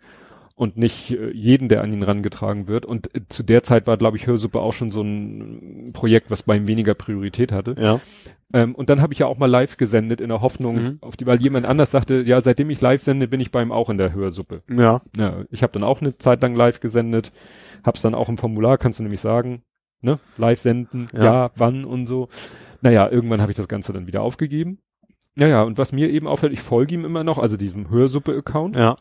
Und 0.61 0.77
nicht 0.77 1.13
äh, 1.13 1.31
jeden, 1.33 1.71
der 1.71 1.81
an 1.83 1.91
ihn 1.91 2.03
rangetragen 2.03 2.69
wird. 2.69 2.85
Und 2.85 3.15
äh, 3.15 3.23
zu 3.31 3.43
der 3.43 3.63
Zeit 3.63 3.87
war, 3.87 3.97
glaube 3.97 4.19
ich, 4.19 4.27
Hörsuppe 4.27 4.61
auch 4.61 4.75
schon 4.75 4.91
so 4.91 5.01
ein 5.01 5.93
Projekt, 5.95 6.31
was 6.31 6.43
bei 6.43 6.55
ihm 6.57 6.69
weniger 6.69 6.93
Priorität 6.93 7.51
hatte. 7.51 7.75
Ja. 7.81 7.99
Ähm, 8.53 8.75
und 8.75 8.91
dann 8.91 9.01
habe 9.01 9.15
ich 9.15 9.21
ja 9.21 9.27
auch 9.27 9.39
mal 9.39 9.47
live 9.47 9.79
gesendet 9.79 10.21
in 10.21 10.29
der 10.29 10.43
Hoffnung, 10.43 10.75
Mhm. 10.75 10.99
auf 11.01 11.17
die, 11.17 11.25
weil 11.25 11.41
jemand 11.41 11.65
anders 11.65 11.91
sagte, 11.93 12.21
ja, 12.27 12.43
seitdem 12.43 12.69
ich 12.69 12.79
live 12.83 13.03
sende, 13.03 13.27
bin 13.27 13.41
ich 13.41 13.51
bei 13.53 13.63
ihm 13.63 13.73
auch 13.73 13.89
in 13.89 13.97
der 13.97 14.13
Hörsuppe. 14.13 14.63
Ja. 14.71 15.01
Ja, 15.17 15.45
ich 15.51 15.63
habe 15.63 15.73
dann 15.73 15.83
auch 15.83 16.03
eine 16.03 16.19
Zeit 16.19 16.43
lang 16.43 16.55
live 16.55 16.81
gesendet, 16.81 17.33
hab's 17.83 18.03
dann 18.03 18.15
auch 18.15 18.29
im 18.29 18.37
Formular, 18.37 18.77
kannst 18.77 18.99
du 18.99 19.03
nämlich 19.03 19.21
sagen, 19.21 19.63
ne, 20.03 20.19
live 20.37 20.61
senden, 20.61 21.09
Ja. 21.15 21.25
ja, 21.25 21.51
wann 21.57 21.87
und 21.87 22.05
so. 22.05 22.29
Naja, 22.83 23.09
irgendwann 23.11 23.41
habe 23.41 23.51
ich 23.53 23.57
das 23.57 23.69
Ganze 23.69 23.95
dann 23.95 24.07
wieder 24.07 24.21
aufgegeben. 24.21 24.79
Naja, 25.37 25.63
und 25.63 25.79
was 25.79 25.93
mir 25.93 26.11
eben 26.11 26.27
auffällt, 26.27 26.53
ich 26.53 26.61
folge 26.61 26.93
ihm 26.95 27.05
immer 27.07 27.25
noch, 27.25 27.39
also 27.39 27.57
diesem 27.57 27.89
Hörsuppe-Account, 27.89 28.77
Ja. 28.77 28.97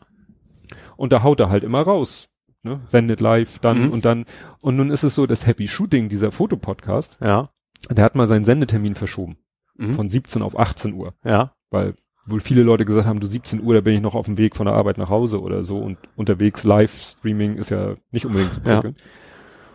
Und 1.00 1.12
da 1.12 1.22
haut 1.22 1.40
er 1.40 1.48
halt 1.50 1.64
immer 1.64 1.80
raus. 1.82 2.28
Ne? 2.62 2.80
Sendet 2.84 3.20
live, 3.20 3.58
dann 3.60 3.86
Mhm. 3.86 3.90
und 3.90 4.04
dann. 4.04 4.26
Und 4.60 4.76
nun 4.76 4.90
ist 4.90 5.02
es 5.02 5.14
so, 5.14 5.26
das 5.26 5.46
Happy 5.46 5.66
Shooting, 5.66 6.08
dieser 6.10 6.30
Fotopodcast, 6.30 7.16
Ja. 7.22 7.48
der 7.90 8.04
hat 8.04 8.14
mal 8.14 8.26
seinen 8.26 8.44
Sendetermin 8.44 8.94
verschoben. 8.94 9.38
Mhm. 9.76 9.94
Von 9.94 10.08
17 10.10 10.42
auf 10.42 10.58
18 10.58 10.92
Uhr. 10.94 11.14
ja. 11.24 11.52
Weil 11.70 11.94
wohl 12.26 12.40
viele 12.40 12.62
Leute 12.62 12.84
gesagt 12.84 13.06
haben, 13.06 13.18
du 13.20 13.26
17 13.26 13.62
Uhr, 13.62 13.74
da 13.74 13.80
bin 13.80 13.94
ich 13.94 14.00
noch 14.02 14.14
auf 14.14 14.26
dem 14.26 14.36
Weg 14.38 14.56
von 14.56 14.66
der 14.66 14.74
Arbeit 14.74 14.98
nach 14.98 15.08
Hause 15.08 15.40
oder 15.40 15.62
so 15.62 15.78
und 15.78 15.96
unterwegs 16.16 16.64
Livestreaming 16.64 17.56
ist 17.56 17.70
ja 17.70 17.94
nicht 18.10 18.26
unbedingt 18.26 18.52
zu 18.52 18.60
Ja. 18.60 18.74
prickeln. 18.74 18.96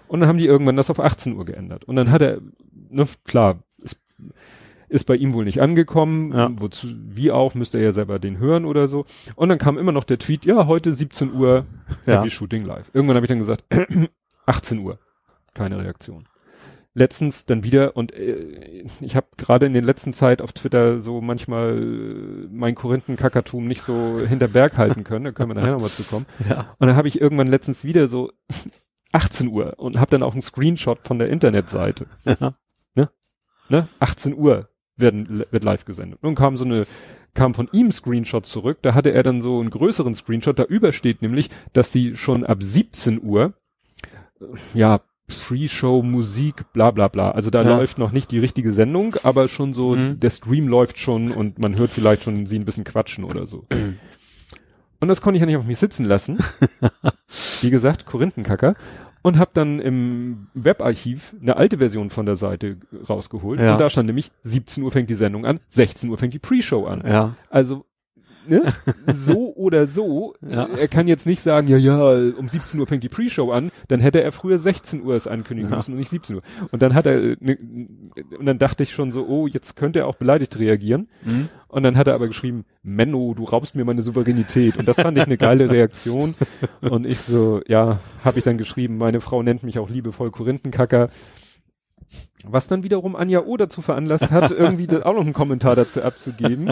Und 0.07 0.19
dann 0.19 0.29
haben 0.29 0.37
die 0.37 0.45
irgendwann 0.45 0.75
das 0.75 0.89
auf 0.91 0.99
18 0.99 1.35
Uhr 1.35 1.45
geändert. 1.45 1.85
Und 1.85 1.95
dann 1.95 2.11
hat 2.11 2.21
er, 2.21 2.39
ne, 2.89 3.05
klar, 3.23 3.63
ist, 3.79 3.97
ist 4.89 5.05
bei 5.05 5.15
ihm 5.15 5.33
wohl 5.33 5.45
nicht 5.45 5.61
angekommen, 5.61 6.31
Ja. 6.33 6.49
wozu, 6.57 6.87
wie 7.07 7.31
auch, 7.31 7.55
müsste 7.55 7.77
er 7.79 7.85
ja 7.85 7.91
selber 7.91 8.19
den 8.19 8.37
hören 8.39 8.65
oder 8.65 8.87
so. 8.87 9.05
Und 9.35 9.49
dann 9.49 9.57
kam 9.57 9.77
immer 9.77 9.91
noch 9.91 10.03
der 10.03 10.19
Tweet, 10.19 10.45
ja, 10.45 10.67
heute 10.67 10.93
17 10.93 11.33
Uhr, 11.33 11.65
Ja. 12.05 12.19
Happy 12.19 12.29
Shooting 12.29 12.63
live. 12.65 12.89
Irgendwann 12.93 13.15
habe 13.15 13.25
ich 13.25 13.29
dann 13.29 13.39
gesagt, 13.39 13.63
18 14.45 14.79
Uhr. 14.79 14.99
Keine 15.53 15.77
Reaktion. 15.81 16.27
Letztens 16.97 17.45
dann 17.45 17.63
wieder 17.65 17.97
und 17.97 18.13
äh, 18.13 18.85
ich 19.01 19.17
habe 19.17 19.27
gerade 19.35 19.65
in 19.65 19.73
den 19.73 19.83
letzten 19.83 20.13
Zeit 20.13 20.41
auf 20.41 20.53
Twitter 20.53 21.01
so 21.01 21.19
manchmal 21.19 21.77
äh, 21.77 22.47
mein 22.49 22.73
Korinthenkackertum 22.75 23.65
nicht 23.65 23.81
so 23.81 24.19
hinter 24.25 24.47
Berg 24.47 24.77
halten 24.77 25.03
können, 25.03 25.25
da 25.25 25.31
können 25.33 25.49
wir 25.49 25.55
nachher 25.55 25.73
nochmal 25.73 25.89
zu 25.89 26.03
kommen. 26.03 26.25
Ja. 26.49 26.73
Und 26.79 26.87
dann 26.87 26.95
habe 26.95 27.09
ich 27.09 27.19
irgendwann 27.19 27.47
letztens 27.47 27.83
wieder 27.83 28.07
so 28.07 28.31
18 29.11 29.49
Uhr 29.49 29.73
und 29.77 29.99
habe 29.99 30.11
dann 30.11 30.23
auch 30.23 30.33
einen 30.33 30.41
Screenshot 30.41 30.99
von 31.05 31.19
der 31.19 31.29
Internetseite. 31.29 32.05
Ja. 32.23 32.53
Ne? 33.67 33.87
18 33.99 34.35
Uhr 34.37 34.69
werden, 34.97 35.43
wird 35.51 35.63
live 35.63 35.85
gesendet. 35.85 36.23
Nun 36.23 36.35
kam 36.35 36.57
so 36.57 36.65
eine, 36.65 36.85
kam 37.33 37.53
von 37.53 37.67
ihm 37.73 37.91
Screenshot 37.91 38.45
zurück, 38.45 38.77
da 38.81 38.93
hatte 38.93 39.11
er 39.11 39.23
dann 39.23 39.41
so 39.41 39.59
einen 39.59 39.69
größeren 39.69 40.15
Screenshot, 40.15 40.57
da 40.57 40.63
übersteht 40.63 41.21
nämlich, 41.21 41.49
dass 41.73 41.91
sie 41.91 42.15
schon 42.15 42.45
ab 42.45 42.63
17 42.63 43.21
Uhr, 43.21 43.53
äh, 44.39 44.45
ja, 44.73 45.01
Pre-Show, 45.27 46.03
Musik, 46.03 46.71
bla 46.71 46.91
bla 46.91 47.07
bla. 47.07 47.31
Also 47.31 47.49
da 47.49 47.63
Ja. 47.63 47.75
läuft 47.77 47.97
noch 47.97 48.11
nicht 48.11 48.29
die 48.31 48.37
richtige 48.37 48.71
Sendung, 48.71 49.15
aber 49.23 49.47
schon 49.47 49.73
so, 49.73 49.95
Mhm. 49.95 50.19
der 50.19 50.29
Stream 50.29 50.67
läuft 50.67 50.99
schon 50.99 51.31
und 51.31 51.57
man 51.57 51.77
hört 51.77 51.89
vielleicht 51.91 52.23
schon 52.23 52.45
sie 52.45 52.59
ein 52.59 52.65
bisschen 52.65 52.83
quatschen 52.83 53.23
oder 53.23 53.45
so. 53.45 53.65
Und 55.01 55.09
das 55.09 55.21
konnte 55.21 55.35
ich 55.37 55.41
ja 55.41 55.45
nicht 55.45 55.57
auf 55.57 55.65
mich 55.65 55.77
sitzen 55.77 56.05
lassen. 56.05 56.37
Wie 57.61 57.69
gesagt, 57.69 58.05
Korinthenkacker. 58.05 58.75
Und 59.25 59.39
habe 59.39 59.49
dann 59.55 59.79
im 59.79 60.49
Webarchiv 60.53 61.35
eine 61.41 61.57
alte 61.57 61.79
Version 61.79 62.11
von 62.11 62.27
der 62.27 62.35
Seite 62.35 62.77
rausgeholt. 63.09 63.59
Ja. 63.59 63.73
Und 63.73 63.81
da 63.81 63.89
stand 63.89 64.05
nämlich, 64.05 64.31
17 64.43 64.83
Uhr 64.83 64.91
fängt 64.91 65.09
die 65.09 65.15
Sendung 65.15 65.47
an, 65.47 65.59
16 65.69 66.11
Uhr 66.11 66.17
fängt 66.19 66.35
die 66.35 66.39
Pre-Show 66.39 66.85
an. 66.85 67.01
Ja. 67.07 67.35
Also, 67.49 67.85
ne? 68.47 68.73
so 69.07 69.53
oder 69.55 69.87
so. 69.87 70.35
Ja. 70.47 70.67
Er 70.67 70.87
kann 70.87 71.07
jetzt 71.07 71.25
nicht 71.25 71.41
sagen, 71.41 71.67
ja, 71.67 71.77
ja, 71.77 72.09
um 72.37 72.49
17 72.49 72.79
Uhr 72.79 72.87
fängt 72.87 73.03
die 73.03 73.09
Pre-Show 73.09 73.51
an. 73.51 73.71
Dann 73.87 73.99
hätte 73.99 74.21
er 74.21 74.31
früher 74.31 74.59
16 74.59 75.03
Uhr 75.03 75.15
es 75.15 75.27
ankündigen 75.27 75.71
Ja. 75.71 75.77
müssen 75.77 75.91
und 75.93 75.99
nicht 75.99 76.11
17 76.11 76.37
Uhr. 76.37 76.41
Und 76.71 76.81
dann 76.81 76.93
hat 76.93 77.05
er, 77.05 77.35
ne, 77.39 77.57
und 78.37 78.45
dann 78.45 78.57
dachte 78.57 78.83
ich 78.83 78.91
schon 78.91 79.11
so, 79.11 79.25
oh, 79.27 79.47
jetzt 79.47 79.75
könnte 79.75 79.99
er 79.99 80.07
auch 80.07 80.15
beleidigt 80.15 80.57
reagieren. 80.59 81.07
Mhm. 81.23 81.49
Und 81.67 81.83
dann 81.83 81.97
hat 81.97 82.07
er 82.07 82.15
aber 82.15 82.27
geschrieben, 82.27 82.65
Menno, 82.83 83.33
du 83.35 83.43
raubst 83.43 83.75
mir 83.75 83.83
meine 83.83 84.01
Souveränität. 84.01 84.77
Und 84.77 84.87
das 84.87 84.95
fand 84.95 85.17
ich 85.17 85.25
eine 85.25 85.37
geile 85.37 85.69
Reaktion. 85.69 86.35
Und 86.81 87.05
ich 87.05 87.19
so, 87.19 87.61
ja, 87.67 87.99
habe 88.23 88.37
ich 88.37 88.45
dann 88.45 88.57
geschrieben, 88.57 88.97
meine 88.97 89.19
Frau 89.21 89.43
nennt 89.43 89.63
mich 89.63 89.77
auch 89.79 89.89
liebevoll 89.89 90.31
Korinthenkacker. 90.31 91.09
Was 92.49 92.67
dann 92.67 92.83
wiederum 92.83 93.15
Anja 93.15 93.41
O 93.45 93.57
dazu 93.57 93.81
veranlasst 93.81 94.31
hat, 94.31 94.51
irgendwie 94.57 94.87
auch 95.03 95.13
noch 95.13 95.21
einen 95.21 95.33
Kommentar 95.33 95.75
dazu 95.75 96.01
abzugeben. 96.01 96.71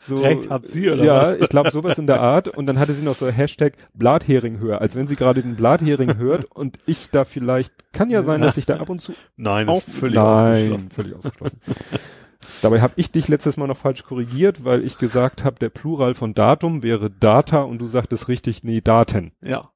So, 0.00 0.16
Recht 0.16 0.50
hat 0.50 0.68
sie, 0.68 0.90
oder 0.90 1.04
Ja, 1.04 1.26
was? 1.28 1.38
ich 1.38 1.48
glaube 1.48 1.70
sowas 1.70 1.98
in 1.98 2.06
der 2.06 2.20
Art. 2.20 2.48
Und 2.48 2.66
dann 2.66 2.78
hatte 2.78 2.92
sie 2.94 3.04
noch 3.04 3.14
so 3.14 3.28
Hashtag 3.28 3.74
Blathering 3.94 4.58
hören, 4.58 4.78
als 4.78 4.96
wenn 4.96 5.06
sie 5.06 5.16
gerade 5.16 5.42
den 5.42 5.56
Blathering 5.56 6.16
hört 6.18 6.44
und 6.44 6.78
ich 6.86 7.10
da 7.10 7.24
vielleicht, 7.24 7.72
kann 7.92 8.10
ja 8.10 8.22
sein, 8.22 8.40
dass 8.40 8.56
ich 8.56 8.66
da 8.66 8.78
ab 8.78 8.88
und 8.88 9.00
zu 9.00 9.12
Nein, 9.36 9.68
auch 9.68 9.78
ist 9.86 9.90
völlig 9.98 10.16
nein, 10.16 10.72
ausgeschlossen. 10.72 10.90
völlig 10.90 11.14
ausgeschlossen. 11.16 11.60
Dabei 12.62 12.80
habe 12.80 12.94
ich 12.96 13.10
dich 13.12 13.28
letztes 13.28 13.56
Mal 13.56 13.66
noch 13.66 13.76
falsch 13.76 14.04
korrigiert, 14.04 14.64
weil 14.64 14.84
ich 14.84 14.98
gesagt 14.98 15.44
habe, 15.44 15.58
der 15.58 15.68
Plural 15.68 16.14
von 16.14 16.34
Datum 16.34 16.82
wäre 16.82 17.10
Data 17.10 17.62
und 17.62 17.78
du 17.78 17.86
sagtest 17.86 18.28
richtig, 18.28 18.64
nee, 18.64 18.80
Daten. 18.80 19.32
Ja. 19.42 19.70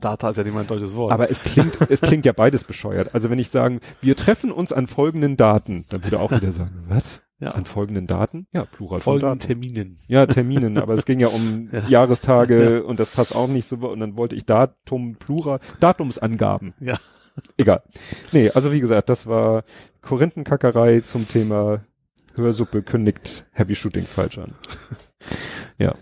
Data 0.00 0.30
ist 0.30 0.36
ja 0.36 0.44
nicht 0.44 0.54
mein 0.54 0.66
deutsches 0.66 0.94
Wort. 0.94 1.12
Aber 1.12 1.30
es 1.30 1.42
klingt, 1.42 1.78
es 1.90 2.00
klingt 2.00 2.24
ja 2.24 2.32
beides 2.32 2.64
bescheuert. 2.64 3.14
Also 3.14 3.30
wenn 3.30 3.38
ich 3.38 3.50
sagen, 3.50 3.80
wir 4.00 4.16
treffen 4.16 4.52
uns 4.52 4.72
an 4.72 4.86
folgenden 4.86 5.36
Daten, 5.36 5.84
dann 5.90 6.04
würde 6.04 6.16
er 6.16 6.22
auch 6.22 6.30
wieder 6.30 6.52
sagen, 6.52 6.84
was? 6.88 7.22
ja. 7.44 7.50
An 7.50 7.64
folgenden 7.64 8.06
Daten? 8.06 8.46
Ja, 8.52 8.64
Plural 8.64 9.00
folgenden. 9.00 9.38
Terminen. 9.40 9.98
Ja, 10.06 10.26
Terminen, 10.26 10.78
aber 10.78 10.94
es 10.94 11.04
ging 11.04 11.20
ja 11.20 11.28
um 11.28 11.68
Ja. 11.72 11.86
Jahrestage 11.88 12.84
und 12.84 13.00
das 13.00 13.10
passt 13.10 13.34
auch 13.34 13.48
nicht 13.48 13.68
so. 13.68 13.76
Und 13.76 14.00
dann 14.00 14.16
wollte 14.16 14.36
ich 14.36 14.46
Datum, 14.46 15.16
Plural, 15.16 15.60
Datumsangaben. 15.80 16.74
Ja. 16.80 16.98
Egal. 17.56 17.82
Nee, 18.32 18.50
also 18.50 18.72
wie 18.72 18.80
gesagt, 18.80 19.08
das 19.08 19.26
war 19.26 19.64
Korinthenkackerei 20.02 21.00
zum 21.00 21.28
Thema 21.28 21.84
Hörsuppe 22.36 22.82
kündigt 22.82 23.46
Happy 23.52 23.74
Shooting 23.74 24.04
falsch 24.04 24.38
an. 24.38 24.54
ja. 25.78 25.96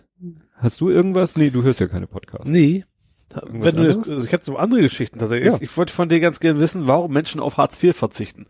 Hast 0.57 0.81
du 0.81 0.91
irgendwas? 0.91 1.37
Nee, 1.37 1.51
du 1.51 1.63
hörst 1.63 1.81
ja 1.81 1.89
keine 1.89 2.07
Podcasts. 2.07 2.49
Nee. 2.49 2.85
Wenn 3.51 3.77
du 3.77 3.83
also 3.83 4.25
ich 4.25 4.33
hätte 4.33 4.45
so 4.45 4.57
andere 4.57 4.83
Geschichten 4.83 5.19
tatsächlich. 5.19 5.53
Ja. 5.53 5.59
Ich 5.61 5.77
wollte 5.77 5.93
von 5.93 6.09
dir 6.09 6.21
ganz 6.21 6.41
gerne 6.41 6.61
wissen, 6.61 6.87
warum 6.87 7.13
Menschen 7.13 7.41
auf 7.41 7.57
Hartz 7.57 7.83
IV 7.83 7.97
verzichten. 7.97 8.47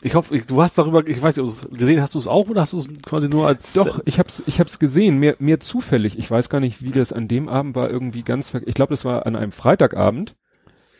Ich 0.00 0.14
hoffe, 0.14 0.36
ich, 0.36 0.46
du 0.46 0.62
hast 0.62 0.78
darüber, 0.78 1.06
ich 1.06 1.20
weiß 1.20 1.36
nicht, 1.36 1.44
ob 1.44 1.52
du 1.52 1.68
es 1.68 1.78
gesehen 1.78 2.00
hast, 2.00 2.14
du 2.14 2.20
es 2.20 2.28
auch 2.28 2.48
oder 2.48 2.60
hast 2.60 2.72
du 2.72 2.78
es 2.78 2.88
quasi 3.02 3.28
nur 3.28 3.48
als 3.48 3.72
Doch, 3.72 4.00
ich 4.04 4.20
hab's, 4.20 4.42
ich 4.46 4.60
hab's 4.60 4.78
gesehen, 4.78 5.18
mehr, 5.18 5.34
mehr 5.40 5.58
zufällig. 5.58 6.18
Ich 6.18 6.30
weiß 6.30 6.48
gar 6.50 6.60
nicht, 6.60 6.82
wie 6.82 6.92
das 6.92 7.12
an 7.12 7.26
dem 7.26 7.48
Abend 7.48 7.74
war, 7.74 7.90
irgendwie 7.90 8.22
ganz, 8.22 8.54
ich 8.54 8.74
glaube, 8.74 8.90
das 8.90 9.04
war 9.04 9.26
an 9.26 9.34
einem 9.34 9.50
Freitagabend. 9.50 10.36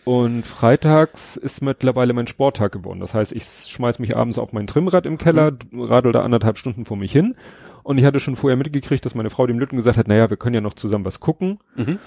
Und 0.09 0.47
freitags 0.47 1.37
ist 1.37 1.61
mittlerweile 1.61 2.14
mein 2.14 2.26
Sporttag 2.26 2.72
geworden. 2.72 2.99
Das 2.99 3.12
heißt, 3.12 3.31
ich 3.33 3.45
schmeiß 3.45 3.99
mich 3.99 4.16
abends 4.16 4.39
auf 4.39 4.55
mein 4.55 4.66
Trimmrad 4.66 5.05
im 5.05 5.18
Keller, 5.18 5.53
mhm. 5.70 5.83
radel 5.83 6.12
da 6.12 6.22
anderthalb 6.22 6.57
Stunden 6.57 6.87
vor 6.87 6.97
mich 6.97 7.12
hin. 7.12 7.37
Und 7.83 7.99
ich 7.99 8.05
hatte 8.05 8.18
schon 8.18 8.35
vorher 8.35 8.57
mitgekriegt, 8.57 9.05
dass 9.05 9.14
meine 9.14 9.31
Frau 9.31 9.47
dem 9.47 9.59
Lütten 9.59 9.76
gesagt 9.76 9.99
hat, 9.99 10.09
naja, 10.09 10.31
wir 10.31 10.39
können 10.39 10.55
ja 10.55 10.61
noch 10.61 10.74
zusammen 10.74 11.05
was 11.05 11.20
gucken. 11.20 11.59
Mhm. 11.76 11.99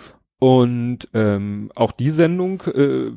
Und 0.43 1.07
ähm, 1.13 1.71
auch 1.75 1.91
die 1.91 2.09
Sendung, 2.09 2.61
äh, 2.61 3.11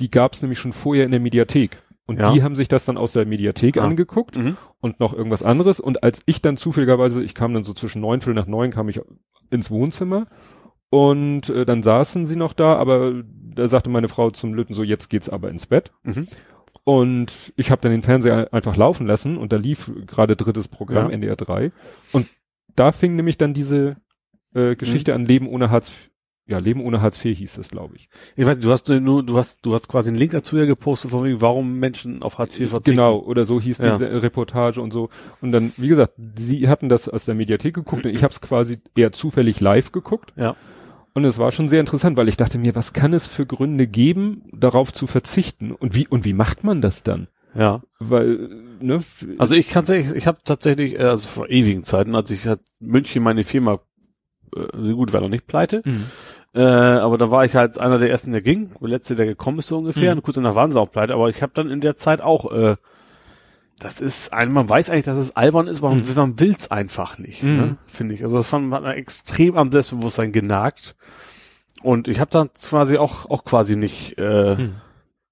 die 0.00 0.10
gab 0.10 0.32
es 0.32 0.40
nämlich 0.40 0.58
schon 0.58 0.72
vorher 0.72 1.04
in 1.04 1.10
der 1.10 1.20
Mediathek. 1.20 1.82
Und 2.06 2.18
ja. 2.18 2.32
die 2.32 2.42
haben 2.42 2.56
sich 2.56 2.66
das 2.66 2.86
dann 2.86 2.96
aus 2.96 3.12
der 3.12 3.26
Mediathek 3.26 3.76
ah. 3.76 3.84
angeguckt 3.84 4.38
mhm. 4.38 4.56
und 4.80 4.98
noch 4.98 5.12
irgendwas 5.12 5.42
anderes. 5.42 5.80
Und 5.80 6.02
als 6.02 6.22
ich 6.24 6.40
dann 6.40 6.56
zufälligerweise, 6.56 7.22
ich 7.22 7.34
kam 7.34 7.52
dann 7.52 7.64
so 7.64 7.74
zwischen 7.74 8.00
neun, 8.00 8.22
Viertel 8.22 8.40
nach 8.40 8.46
neun, 8.46 8.70
kam 8.70 8.88
ich 8.88 9.02
ins 9.50 9.70
Wohnzimmer 9.70 10.28
und 10.88 11.50
äh, 11.50 11.66
dann 11.66 11.82
saßen 11.82 12.24
sie 12.24 12.36
noch 12.36 12.54
da, 12.54 12.76
aber 12.76 13.22
da 13.54 13.68
sagte 13.68 13.90
meine 13.90 14.08
Frau 14.08 14.30
zum 14.30 14.54
Lütten 14.54 14.72
so, 14.72 14.82
jetzt 14.82 15.10
geht's 15.10 15.28
aber 15.28 15.50
ins 15.50 15.66
Bett. 15.66 15.92
Mhm. 16.04 16.26
Und 16.84 17.52
ich 17.56 17.70
habe 17.70 17.82
dann 17.82 17.92
den 17.92 18.02
Fernseher 18.02 18.48
einfach 18.54 18.76
laufen 18.76 19.06
lassen 19.06 19.36
und 19.36 19.52
da 19.52 19.56
lief 19.56 19.92
gerade 20.06 20.36
drittes 20.36 20.68
Programm, 20.68 21.08
ja. 21.08 21.12
NDR 21.12 21.36
3. 21.36 21.70
Und 22.12 22.28
da 22.76 22.92
fing 22.92 23.14
nämlich 23.14 23.36
dann 23.36 23.52
diese 23.52 23.96
äh, 24.54 24.74
Geschichte 24.74 25.12
mhm. 25.12 25.16
an 25.16 25.26
Leben 25.26 25.48
ohne 25.48 25.68
Hartz 25.68 25.92
ja, 26.46 26.58
Leben 26.58 26.80
ohne 26.80 27.00
Hartz 27.00 27.24
IV 27.24 27.38
hieß 27.38 27.58
es, 27.58 27.68
glaube 27.68 27.96
ich. 27.96 28.08
Ich 28.36 28.46
weiß, 28.46 28.58
du 28.58 28.70
hast 28.70 28.88
nur, 28.88 29.22
du 29.22 29.38
hast, 29.38 29.64
du 29.64 29.74
hast 29.74 29.88
quasi 29.88 30.08
einen 30.08 30.18
Link 30.18 30.32
dazu 30.32 30.56
ja 30.56 30.64
gepostet, 30.64 31.12
von 31.12 31.24
wegen, 31.24 31.40
warum 31.40 31.78
Menschen 31.78 32.22
auf 32.22 32.38
Hartz 32.38 32.58
IV 32.58 32.70
verzichten. 32.70 32.96
Genau, 32.96 33.18
oder 33.18 33.44
so 33.44 33.60
hieß 33.60 33.78
ja. 33.78 33.92
diese 33.92 34.22
Reportage 34.22 34.80
und 34.80 34.92
so. 34.92 35.08
Und 35.40 35.52
dann, 35.52 35.72
wie 35.76 35.88
gesagt, 35.88 36.14
sie 36.36 36.68
hatten 36.68 36.88
das 36.88 37.08
aus 37.08 37.24
der 37.24 37.36
Mediathek 37.36 37.74
geguckt 37.74 38.04
und 38.04 38.12
ich 38.12 38.24
habe 38.24 38.32
es 38.32 38.40
quasi 38.40 38.80
eher 38.96 39.12
zufällig 39.12 39.60
live 39.60 39.92
geguckt. 39.92 40.32
Ja. 40.36 40.56
Und 41.14 41.24
es 41.24 41.38
war 41.38 41.52
schon 41.52 41.68
sehr 41.68 41.80
interessant, 41.80 42.16
weil 42.16 42.28
ich 42.28 42.36
dachte 42.36 42.58
mir, 42.58 42.74
was 42.74 42.92
kann 42.92 43.12
es 43.12 43.26
für 43.26 43.46
Gründe 43.46 43.86
geben, 43.86 44.44
darauf 44.52 44.92
zu 44.92 45.06
verzichten? 45.06 45.72
Und 45.72 45.94
wie, 45.94 46.08
und 46.08 46.24
wie 46.24 46.32
macht 46.32 46.64
man 46.64 46.80
das 46.80 47.02
dann? 47.02 47.28
Ja. 47.54 47.82
Weil, 47.98 48.48
ne? 48.80 49.02
Also 49.38 49.54
ich 49.54 49.68
kann 49.68 49.84
sagen, 49.84 50.10
ich 50.14 50.26
habe 50.26 50.38
tatsächlich, 50.42 50.98
äh, 50.98 51.04
also 51.04 51.28
vor 51.28 51.50
ewigen 51.50 51.84
Zeiten, 51.84 52.14
als 52.14 52.30
ich 52.30 52.46
halt 52.46 52.60
München 52.80 53.22
meine 53.22 53.44
Firma, 53.44 53.80
äh, 54.56 54.66
so 54.74 54.96
gut 54.96 55.12
war 55.12 55.20
noch 55.20 55.28
nicht 55.28 55.46
pleite, 55.46 55.82
mhm. 55.84 56.06
äh, 56.54 56.62
aber 56.62 57.18
da 57.18 57.30
war 57.30 57.44
ich 57.44 57.54
halt 57.54 57.80
einer 57.80 57.98
der 57.98 58.10
ersten, 58.10 58.32
der 58.32 58.42
ging, 58.42 58.70
der 58.80 58.88
letzte, 58.88 59.16
der 59.16 59.26
gekommen 59.26 59.58
ist 59.58 59.68
so 59.68 59.78
ungefähr, 59.78 60.12
mhm. 60.12 60.18
und 60.18 60.24
kurz 60.24 60.36
danach 60.36 60.54
waren 60.54 60.70
sie 60.70 60.80
auch 60.80 60.90
pleite, 60.90 61.14
aber 61.14 61.28
ich 61.28 61.42
habe 61.42 61.52
dann 61.54 61.70
in 61.70 61.80
der 61.80 61.96
Zeit 61.96 62.20
auch 62.20 62.52
äh, 62.52 62.76
das 63.82 64.00
ist 64.00 64.32
ein, 64.32 64.52
man 64.52 64.68
weiß 64.68 64.90
eigentlich, 64.90 65.06
dass 65.06 65.18
es 65.18 65.34
albern 65.34 65.66
ist, 65.66 65.82
warum 65.82 65.98
mhm. 65.98 66.14
man 66.14 66.40
will's 66.40 66.70
einfach 66.70 67.18
nicht, 67.18 67.42
mhm. 67.42 67.56
ne, 67.56 67.76
finde 67.86 68.14
ich. 68.14 68.22
Also 68.22 68.36
das 68.36 68.48
fand 68.48 68.68
man 68.68 68.84
extrem 68.84 69.56
am 69.56 69.72
Selbstbewusstsein 69.72 70.32
genagt. 70.32 70.94
Und 71.82 72.06
ich 72.06 72.20
habe 72.20 72.30
dann 72.30 72.50
quasi 72.52 72.96
auch 72.96 73.28
auch 73.28 73.44
quasi 73.44 73.74
nicht 73.74 74.16
äh, 74.18 74.54
mhm. 74.54 74.74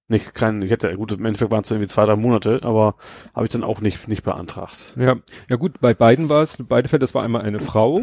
nicht 0.09 0.33
kein, 0.33 0.61
ich 0.61 0.71
hätte 0.71 0.93
gut, 0.95 1.13
im 1.13 1.25
Endeffekt 1.25 1.51
waren 1.51 1.61
es 1.61 1.71
irgendwie 1.71 1.87
zwei 1.87 2.05
drei 2.05 2.17
Monate, 2.17 2.59
aber 2.63 2.95
habe 3.33 3.45
ich 3.45 3.51
dann 3.51 3.63
auch 3.63 3.79
nicht 3.79 4.09
nicht 4.09 4.23
beantragt. 4.23 4.93
Ja, 4.97 5.15
ja 5.49 5.55
gut, 5.55 5.79
bei 5.79 5.93
beiden 5.93 6.27
war 6.27 6.43
es, 6.43 6.57
beide 6.59 6.89
Fälle, 6.89 6.99
das 6.99 7.15
war 7.15 7.23
einmal 7.23 7.43
eine 7.43 7.61
Frau, 7.61 8.01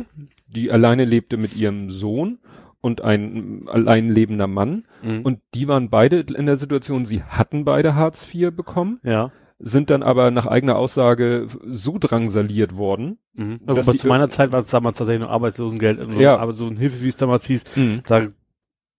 die 0.49 0.71
alleine 0.71 1.05
lebte 1.05 1.37
mit 1.37 1.57
ihrem 1.57 1.91
Sohn 1.91 2.39
und 2.81 3.03
ein 3.03 3.65
allein 3.69 4.09
lebender 4.09 4.47
Mann. 4.47 4.87
Mhm. 5.03 5.23
Und 5.23 5.41
die 5.55 5.69
waren 5.69 5.91
beide 5.91 6.21
in 6.21 6.47
der 6.47 6.57
Situation, 6.57 7.05
sie 7.05 7.23
hatten 7.23 7.65
beide 7.65 7.95
Hartz 7.95 8.27
IV 8.33 8.55
bekommen. 8.55 9.01
Ja 9.03 9.31
sind 9.59 9.91
dann 9.91 10.03
aber 10.03 10.31
nach 10.31 10.47
eigener 10.47 10.77
Aussage 10.77 11.49
so 11.65 11.99
drangsaliert 11.99 12.77
worden. 12.77 13.19
Mhm. 13.35 13.61
Aber 13.67 13.83
zu 13.83 14.07
meiner 14.07 14.29
Zeit 14.29 14.53
war 14.53 14.61
es 14.61 14.71
damals 14.71 14.99
tatsächlich 14.99 15.23
noch 15.23 15.33
Arbeitslosengeld, 15.33 15.99
also 15.99 16.21
ja. 16.21 16.37
aber 16.37 16.55
so 16.55 16.67
ein 16.67 16.77
Hilfe, 16.77 17.03
wie 17.03 17.09
es 17.09 17.17
damals 17.17 17.47
hieß, 17.47 17.65
mhm. 17.77 18.03
da, 18.07 18.29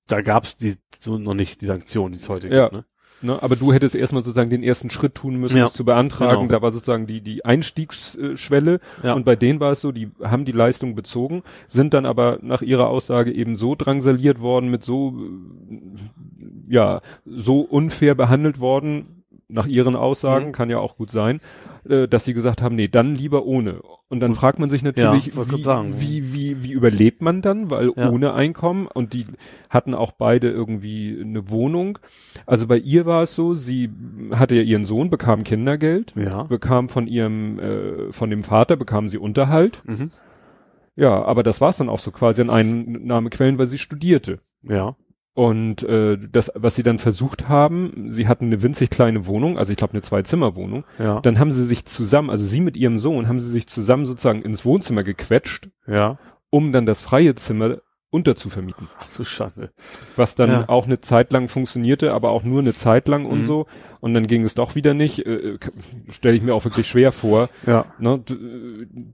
da 0.07 0.21
gab 0.21 0.43
es 0.43 0.57
die 0.57 0.75
so 0.99 1.17
noch 1.17 1.33
nicht 1.33 1.61
die 1.61 1.65
Sanktionen, 1.65 2.11
die 2.11 2.19
es 2.19 2.27
heute 2.27 2.49
ja. 2.49 2.67
gibt. 2.67 2.73
Ne? 2.73 2.85
Ne, 3.21 3.41
aber 3.41 3.55
du 3.55 3.73
hättest 3.73 3.95
erstmal 3.95 4.23
sozusagen 4.23 4.49
den 4.49 4.63
ersten 4.63 4.89
Schritt 4.89 5.15
tun 5.15 5.35
müssen, 5.35 5.57
ja. 5.57 5.63
das 5.63 5.73
zu 5.73 5.83
beantragen. 5.83 6.47
Genau. 6.47 6.53
Da 6.53 6.61
war 6.61 6.71
sozusagen 6.71 7.05
die, 7.05 7.21
die 7.21 7.43
Einstiegsschwelle. 7.43 8.79
Ja. 9.03 9.13
Und 9.13 9.25
bei 9.25 9.35
denen 9.35 9.59
war 9.59 9.73
es 9.73 9.81
so, 9.81 9.91
die 9.91 10.09
haben 10.23 10.45
die 10.45 10.53
Leistung 10.53 10.95
bezogen, 10.95 11.43
sind 11.67 11.93
dann 11.93 12.05
aber 12.05 12.39
nach 12.41 12.61
ihrer 12.61 12.87
Aussage 12.87 13.31
eben 13.33 13.55
so 13.57 13.75
drangsaliert 13.75 14.39
worden, 14.39 14.69
mit 14.69 14.83
so, 14.83 15.15
ja, 16.69 17.01
so 17.25 17.61
unfair 17.61 18.15
behandelt 18.15 18.59
worden, 18.59 19.18
nach 19.49 19.65
ihren 19.65 19.95
Aussagen, 19.95 20.47
mhm. 20.47 20.51
kann 20.51 20.69
ja 20.69 20.77
auch 20.77 20.95
gut 20.95 21.09
sein, 21.11 21.41
äh, 21.87 22.07
dass 22.07 22.25
sie 22.25 22.33
gesagt 22.33 22.61
haben, 22.61 22.75
nee, 22.75 22.87
dann 22.87 23.15
lieber 23.15 23.45
ohne. 23.45 23.81
Und 24.07 24.21
dann 24.21 24.33
fragt 24.33 24.59
man 24.59 24.69
sich 24.69 24.81
natürlich, 24.81 25.27
ja, 25.27 25.45
wie, 25.51 25.99
wie, 25.99 26.33
wie, 26.33 26.63
wie 26.63 26.71
überlebt 26.71 27.21
man 27.21 27.41
dann, 27.41 27.69
weil 27.69 27.91
ja. 27.95 28.09
ohne 28.09 28.33
Einkommen 28.33 28.87
und 28.87 29.13
die 29.13 29.25
hatten 29.69 29.93
auch 29.93 30.11
beide 30.11 30.49
irgendwie 30.49 31.19
eine 31.19 31.49
Wohnung. 31.49 31.99
Also 32.45 32.67
bei 32.67 32.77
ihr 32.77 33.05
war 33.05 33.23
es 33.23 33.35
so, 33.35 33.53
sie 33.53 33.89
hatte 34.31 34.55
ja 34.55 34.61
ihren 34.61 34.85
Sohn, 34.85 35.09
bekam 35.09 35.43
Kindergeld, 35.43 36.13
ja. 36.15 36.43
bekam 36.43 36.89
von 36.89 37.07
ihrem, 37.07 37.59
äh, 37.59 38.11
von 38.11 38.29
dem 38.29 38.43
Vater 38.43 38.77
bekam 38.77 39.09
sie 39.09 39.17
Unterhalt. 39.17 39.81
Mhm. 39.85 40.11
Ja, 40.95 41.23
aber 41.23 41.43
das 41.43 41.61
war 41.61 41.69
es 41.69 41.77
dann 41.77 41.89
auch 41.89 41.99
so 41.99 42.11
quasi 42.11 42.41
an 42.41 42.49
Einnahmequellen, 42.49 43.57
weil 43.57 43.67
sie 43.67 43.77
studierte. 43.77 44.39
Ja. 44.63 44.95
Und 45.33 45.83
äh, 45.83 46.17
das, 46.17 46.51
was 46.55 46.75
sie 46.75 46.83
dann 46.83 46.97
versucht 46.97 47.47
haben, 47.47 48.07
sie 48.09 48.27
hatten 48.27 48.45
eine 48.45 48.61
winzig 48.61 48.89
kleine 48.89 49.25
Wohnung, 49.25 49.57
also 49.57 49.71
ich 49.71 49.77
glaube 49.77 49.93
eine 49.93 50.01
Zwei-Zimmer-Wohnung. 50.01 50.83
Ja. 50.97 51.21
Dann 51.21 51.39
haben 51.39 51.51
sie 51.51 51.63
sich 51.63 51.85
zusammen, 51.85 52.29
also 52.29 52.45
sie 52.45 52.61
mit 52.61 52.75
ihrem 52.75 52.99
Sohn, 52.99 53.27
haben 53.27 53.39
sie 53.39 53.51
sich 53.51 53.67
zusammen 53.67 54.05
sozusagen 54.05 54.41
ins 54.41 54.65
Wohnzimmer 54.65 55.03
gequetscht, 55.03 55.69
ja. 55.87 56.17
um 56.49 56.71
dann 56.71 56.85
das 56.85 57.01
freie 57.01 57.35
Zimmer 57.35 57.77
unterzuvermieten. 58.11 58.87
Ach 58.97 59.11
so 59.11 59.23
schade. 59.23 59.69
Was 60.15 60.35
dann 60.35 60.49
ja. 60.49 60.63
auch 60.67 60.85
eine 60.85 60.99
Zeit 60.99 61.31
lang 61.31 61.47
funktionierte, 61.47 62.13
aber 62.13 62.31
auch 62.31 62.43
nur 62.43 62.59
eine 62.59 62.73
Zeit 62.73 63.07
lang 63.07 63.23
mhm. 63.23 63.29
und 63.29 63.45
so. 63.45 63.67
Und 64.01 64.13
dann 64.13 64.27
ging 64.27 64.43
es 64.43 64.55
doch 64.55 64.75
wieder 64.75 64.93
nicht. 64.93 65.25
Äh, 65.25 65.53
äh 65.53 65.59
Stelle 66.09 66.35
ich 66.35 66.41
mir 66.41 66.55
auch 66.55 66.65
wirklich 66.65 66.87
schwer 66.87 67.11
vor. 67.11 67.49
Ja. 67.67 67.85
Ne, 67.99 68.19
du, 68.25 68.35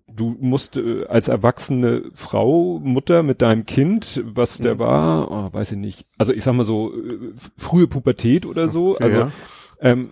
du 0.07 0.37
musst 0.39 0.77
äh, 0.77 1.05
als 1.07 1.27
erwachsene 1.27 2.03
Frau, 2.13 2.79
Mutter 2.81 3.23
mit 3.23 3.41
deinem 3.41 3.65
Kind, 3.65 4.23
was 4.25 4.59
der 4.59 4.75
mhm. 4.75 4.79
war, 4.79 5.31
oh, 5.31 5.53
weiß 5.53 5.73
ich 5.73 5.77
nicht. 5.77 6.05
Also 6.17 6.31
ich 6.31 6.43
sag 6.43 6.53
mal 6.53 6.65
so, 6.65 6.93
äh, 6.93 7.33
frühe 7.57 7.87
Pubertät 7.87 8.45
oder 8.45 8.69
so. 8.69 8.97
Also 8.97 9.17
ja. 9.17 9.31
ähm, 9.81 10.09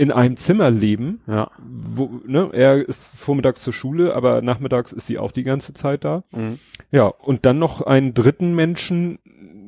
in 0.00 0.10
einem 0.10 0.38
Zimmer 0.38 0.70
leben. 0.70 1.20
Ja. 1.26 1.50
Wo, 1.58 2.22
ne, 2.26 2.48
er 2.54 2.88
ist 2.88 3.12
vormittags 3.14 3.62
zur 3.62 3.74
Schule, 3.74 4.14
aber 4.14 4.40
nachmittags 4.40 4.94
ist 4.94 5.06
sie 5.06 5.18
auch 5.18 5.30
die 5.30 5.42
ganze 5.42 5.74
Zeit 5.74 6.04
da. 6.04 6.24
Mhm. 6.30 6.58
Ja, 6.90 7.04
und 7.04 7.44
dann 7.44 7.58
noch 7.58 7.82
einen 7.82 8.14
dritten 8.14 8.54
Menschen 8.54 9.18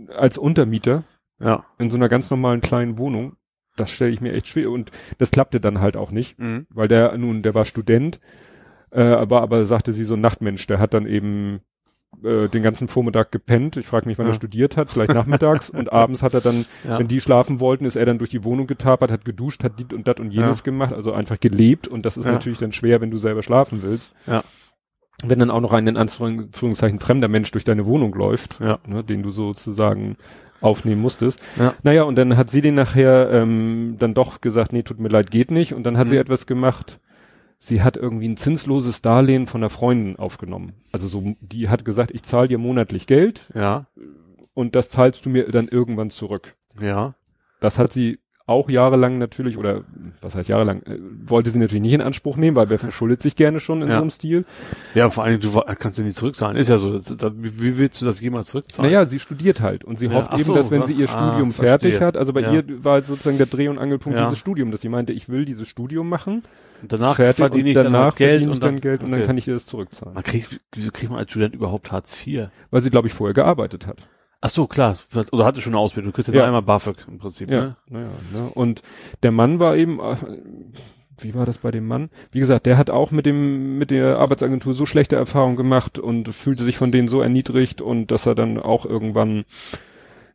als 0.09 0.39
Untermieter. 0.39 1.05
Ja. 1.39 1.67
In 1.79 1.91
so 1.91 1.99
einer 1.99 2.09
ganz 2.09 2.31
normalen 2.31 2.63
kleinen 2.63 2.97
Wohnung. 2.97 3.37
Das 3.77 3.91
stelle 3.91 4.11
ich 4.11 4.23
mir 4.23 4.33
echt 4.33 4.47
schwer. 4.47 4.71
Und 4.71 4.91
das 5.19 5.33
klappte 5.33 5.61
dann 5.61 5.81
halt 5.81 5.99
auch 5.99 6.11
nicht, 6.11 6.39
mhm. 6.39 6.67
weil 6.71 6.89
der 6.89 7.15
nun, 7.19 7.43
der 7.43 7.55
war 7.55 7.67
Student, 7.67 8.19
äh, 8.91 9.03
aber, 9.03 9.43
aber 9.43 9.67
sagte 9.67 9.93
sie 9.93 10.05
so 10.05 10.15
ein 10.15 10.23
Nachtmensch, 10.23 10.67
der 10.67 10.79
hat 10.79 10.95
dann 10.95 11.05
eben 11.05 11.61
äh, 12.23 12.49
den 12.49 12.63
ganzen 12.63 12.89
Vormittag 12.89 13.33
gepennt. 13.33 13.77
Ich 13.77 13.87
frage 13.87 14.07
mich, 14.07 14.19
wann 14.19 14.27
ja. 14.27 14.33
er 14.33 14.37
studiert 14.37 14.77
hat, 14.77 14.91
vielleicht 14.91 15.13
nachmittags. 15.13 15.71
und 15.71 15.93
abends 15.93 16.23
hat 16.23 16.35
er 16.35 16.41
dann, 16.41 16.67
ja. 16.85 16.99
wenn 16.99 17.09
die 17.09 17.21
schlafen 17.21 17.61
wollten, 17.61 17.85
ist 17.85 17.97
er 17.97 18.07
dann 18.07 18.19
durch 18.19 18.31
die 18.31 18.45
Wohnung 18.45 18.67
getapert, 18.67 19.11
hat 19.11 19.25
geduscht, 19.25 19.65
hat 19.65 19.79
dit 19.79 19.93
und 19.93 20.07
dat 20.07 20.21
und 20.21 20.31
jenes 20.31 20.59
ja. 20.59 20.65
gemacht, 20.65 20.93
also 20.93 21.13
einfach 21.13 21.41
gelebt. 21.41 21.89
Und 21.89 22.07
das 22.07 22.17
ist 22.17 22.27
natürlich 22.27 22.59
dann 22.59 22.73
schwer, 22.73 23.01
wenn 23.01 23.11
du 23.11 23.17
selber 23.17 23.43
schlafen 23.43 23.83
willst. 23.83 24.13
Ja. 24.27 24.45
Wenn 25.25 25.39
dann 25.39 25.51
auch 25.51 25.61
noch 25.61 25.73
ein 25.73 25.87
in 25.87 25.97
Anführungszeichen 25.97 26.99
fremder 26.99 27.29
Mensch 27.29 27.51
durch 27.53 27.65
deine 27.65 27.87
Wohnung 27.87 28.15
läuft, 28.15 28.59
ja. 28.61 28.79
ne, 28.87 29.05
den 29.05 29.23
du 29.23 29.31
sozusagen 29.31 30.17
aufnehmen 30.63 31.03
musstest. 31.03 31.41
Ja. 31.59 31.75
Naja, 31.83 32.05
und 32.05 32.17
dann 32.17 32.37
hat 32.37 32.51
sie 32.51 32.61
den 32.61 32.75
nachher 32.75 33.31
ähm, 33.33 33.97
dann 33.99 34.15
doch 34.15 34.41
gesagt, 34.41 34.73
nee, 34.73 34.83
tut 34.83 35.01
mir 35.01 35.09
leid, 35.09 35.31
geht 35.31 35.51
nicht. 35.51 35.75
Und 35.75 35.85
dann 35.85 35.99
hat 35.99 36.07
mhm. 36.07 36.11
sie 36.11 36.17
etwas 36.17 36.47
gemacht, 36.47 37.01
sie 37.63 37.83
hat 37.83 37.97
irgendwie 37.97 38.29
ein 38.29 38.37
zinsloses 38.37 39.03
Darlehen 39.03 39.47
von 39.47 39.61
einer 39.63 39.71
Freundin 39.71 40.17
aufgenommen. 40.17 40.73
Also 40.91 41.07
so, 41.07 41.37
die 41.41 41.69
hat 41.69 41.85
gesagt, 41.85 42.11
ich 42.11 42.25
zahle 42.25 42.49
dir 42.49 42.59
monatlich 42.59 43.07
Geld. 43.07 43.51
Ja. 43.55 43.87
Und 44.53 44.75
das 44.75 44.91
zahlst 44.91 45.25
du 45.25 45.31
mir 45.31 45.49
dann 45.49 45.69
irgendwann 45.69 46.11
zurück. 46.11 46.57
Ja. 46.81 47.15
Das 47.61 47.79
hat 47.79 47.93
sie 47.93 48.19
auch 48.47 48.69
jahrelang 48.69 49.19
natürlich, 49.19 49.57
oder 49.57 49.83
was 50.21 50.35
heißt 50.35 50.49
jahrelang, 50.49 50.83
äh, 50.83 50.99
wollte 51.27 51.51
sie 51.51 51.59
natürlich 51.59 51.83
nicht 51.83 51.93
in 51.93 52.01
Anspruch 52.01 52.37
nehmen, 52.37 52.57
weil 52.57 52.71
wer 52.71 52.79
verschuldet 52.79 53.23
sich 53.23 53.37
gerne 53.37 53.61
schon 53.61 53.83
in 53.83 53.89
ja. 53.89 53.97
so 53.97 54.01
einem 54.01 54.11
Stil. 54.11 54.45
Ja, 54.95 55.11
vor 55.11 55.25
allem, 55.25 55.41
du 55.41 55.61
kannst 55.79 55.99
ja 55.99 56.05
nicht 56.05 56.17
zurückzahlen. 56.17 56.57
Ist 56.57 56.69
ja 56.69 56.79
so. 56.79 57.01
wie 57.35 57.79
willst 57.79 58.01
du 58.01 58.05
das 58.05 58.21
jemals 58.21 58.49
zurückzahlen? 58.49 58.91
Naja, 58.91 59.05
sie 59.05 59.19
studiert 59.19 59.61
halt 59.61 59.85
und 59.85 59.99
sie 59.99 60.07
ja, 60.07 60.13
hofft 60.13 60.33
eben, 60.33 60.45
so, 60.45 60.55
dass 60.55 60.71
wenn 60.71 60.85
sie 60.85 60.93
ihr 60.93 61.09
ah, 61.09 61.31
Studium 61.31 61.53
fertig 61.53 62.01
hat, 62.01 62.17
also 62.17 62.33
bei 62.33 62.41
ja. 62.41 62.53
ihr 62.53 62.85
war 62.85 63.01
sozusagen 63.03 63.39
der 63.39 63.47
Dreh- 63.47 63.69
und 63.69 63.79
Angelpunkt 63.79 64.19
dieses 64.19 64.39
Studium, 64.39 64.71
dass 64.71 64.81
sie 64.81 64.89
meinte, 64.89 65.13
ich 65.13 65.29
will 65.29 65.45
dieses 65.45 65.69
Studium 65.69 66.09
machen. 66.09 66.43
Und 66.83 66.93
danach 66.93 67.15
fertig 67.15 67.37
verdiene 67.37 67.71
ich 67.71 67.75
danach, 67.77 67.93
danach 67.93 68.17
Geld 68.17 68.49
und 68.49 68.63
dann, 68.63 68.81
Geld 68.81 69.05
und 69.05 69.13
dann 69.13 69.25
kann 69.25 69.39
ich 69.39 69.47
ihr 69.47 69.55
das 69.55 69.67
zurückzahlen. 69.67 70.15
Man 70.15 70.25
kriegt, 70.25 70.61
wieso 70.73 70.91
kriegt 70.91 71.11
man 71.11 71.21
als 71.21 71.31
Student 71.31 71.55
überhaupt 71.55 71.93
Hartz 71.93 72.27
IV? 72.27 72.49
Weil 72.71 72.83
sie, 72.83 72.91
glaube 72.91 73.07
ich, 73.07 73.15
vorher 73.15 73.35
gearbeitet 73.35 73.87
hat. 73.87 73.99
Ach 74.45 74.51
so, 74.51 74.67
klar. 74.67 74.97
Oder 75.31 75.45
hatte 75.45 75.61
schon 75.61 75.73
eine 75.73 75.81
Ausbildung. 75.81 76.11
Du 76.11 76.17
kriegst 76.17 76.29
ja, 76.29 76.35
ja. 76.35 76.47
einmal 76.47 76.63
BAföG 76.63 76.97
im 77.07 77.19
Prinzip. 77.19 77.49
Ja, 77.49 77.61
ne? 77.61 77.77
naja. 77.89 78.09
Ne? 78.33 78.51
Und 78.53 78.83
der 79.23 79.31
Mann 79.31 79.61
war 79.61 79.77
eben, 79.77 80.01
äh, 80.01 80.17
wie 81.21 81.35
war 81.35 81.47
das 81.47 81.59
bei 81.59 81.71
dem 81.71 81.87
Mann? 81.87 82.11
Wie 82.33 82.41
gesagt, 82.41 82.67
der 82.67 82.77
hat 82.77 82.91
auch 82.91 83.13
mit 83.13 83.25
dem, 83.25 83.79
mit 83.79 83.93
der 83.93 84.19
Arbeitsagentur 84.19 84.75
so 84.75 84.85
schlechte 84.85 85.15
Erfahrungen 85.15 85.55
gemacht 85.55 86.01
und 86.01 86.29
fühlte 86.35 86.65
sich 86.65 86.77
von 86.77 86.91
denen 86.91 87.07
so 87.07 87.21
erniedrigt 87.21 87.81
und 87.81 88.11
dass 88.11 88.27
er 88.27 88.35
dann 88.35 88.59
auch 88.59 88.85
irgendwann 88.85 89.45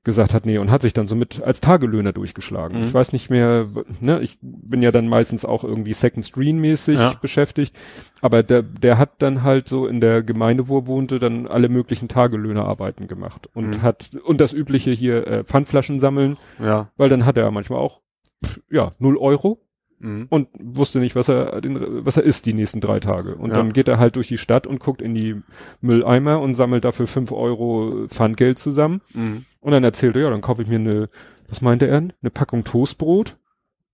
gesagt 0.07 0.33
hat, 0.33 0.47
nee, 0.47 0.57
und 0.57 0.71
hat 0.71 0.81
sich 0.81 0.93
dann 0.93 1.05
so 1.05 1.15
mit 1.15 1.43
als 1.43 1.61
Tagelöhner 1.61 2.13
durchgeschlagen. 2.13 2.79
Mhm. 2.79 2.85
Ich 2.87 2.93
weiß 2.95 3.13
nicht 3.13 3.29
mehr, 3.29 3.67
ne, 4.01 4.19
ich 4.21 4.39
bin 4.41 4.81
ja 4.81 4.91
dann 4.91 5.07
meistens 5.07 5.45
auch 5.45 5.63
irgendwie 5.63 5.93
Second 5.93 6.25
Screen 6.25 6.57
mäßig 6.57 6.97
Ja. 6.97 7.13
beschäftigt, 7.21 7.75
aber 8.21 8.41
der, 8.41 8.63
der 8.63 8.97
hat 8.97 9.21
dann 9.21 9.43
halt 9.43 9.67
so 9.67 9.85
in 9.85 10.01
der 10.01 10.23
Gemeinde, 10.23 10.67
wo 10.69 10.79
er 10.79 10.87
wohnte, 10.87 11.19
dann 11.19 11.45
alle 11.45 11.69
möglichen 11.69 12.07
Tagelöhnerarbeiten 12.07 13.07
gemacht 13.07 13.47
und 13.53 13.67
Mhm. 13.77 13.81
hat, 13.83 14.09
und 14.25 14.41
das 14.41 14.53
übliche 14.53 14.89
hier, 14.91 15.27
äh, 15.27 15.43
Pfandflaschen 15.43 15.99
sammeln, 15.99 16.37
Ja. 16.59 16.89
weil 16.97 17.09
dann 17.09 17.25
hat 17.25 17.37
er 17.37 17.51
manchmal 17.51 17.77
auch, 17.79 18.01
pff, 18.43 18.59
ja, 18.71 18.93
null 18.97 19.17
Euro 19.17 19.61
Mhm. 19.99 20.27
und 20.29 20.47
wusste 20.59 20.99
nicht, 20.99 21.15
was 21.15 21.27
er, 21.29 21.59
den, 21.61 22.05
was 22.05 22.17
er 22.17 22.23
isst 22.23 22.45
die 22.45 22.53
nächsten 22.53 22.81
drei 22.81 22.99
Tage. 22.99 23.35
Und 23.35 23.49
Ja. 23.49 23.57
dann 23.57 23.73
geht 23.73 23.87
er 23.87 23.97
halt 23.97 24.15
durch 24.15 24.27
die 24.27 24.37
Stadt 24.37 24.67
und 24.67 24.79
guckt 24.79 25.01
in 25.01 25.15
die 25.15 25.41
Mülleimer 25.81 26.39
und 26.39 26.53
sammelt 26.55 26.83
dafür 26.85 27.07
fünf 27.07 27.31
Euro 27.31 28.05
Pfandgeld 28.07 28.59
zusammen. 28.59 29.01
Mhm. 29.13 29.45
Und 29.59 29.71
dann 29.71 29.83
erzählt 29.83 30.15
er, 30.15 30.23
ja, 30.23 30.29
dann 30.29 30.41
kaufe 30.41 30.61
ich 30.61 30.67
mir 30.67 30.75
eine, 30.79 31.09
was 31.49 31.61
meinte 31.61 31.87
er, 31.87 31.97
eine 31.97 32.29
Packung 32.31 32.63
Toastbrot 32.63 33.37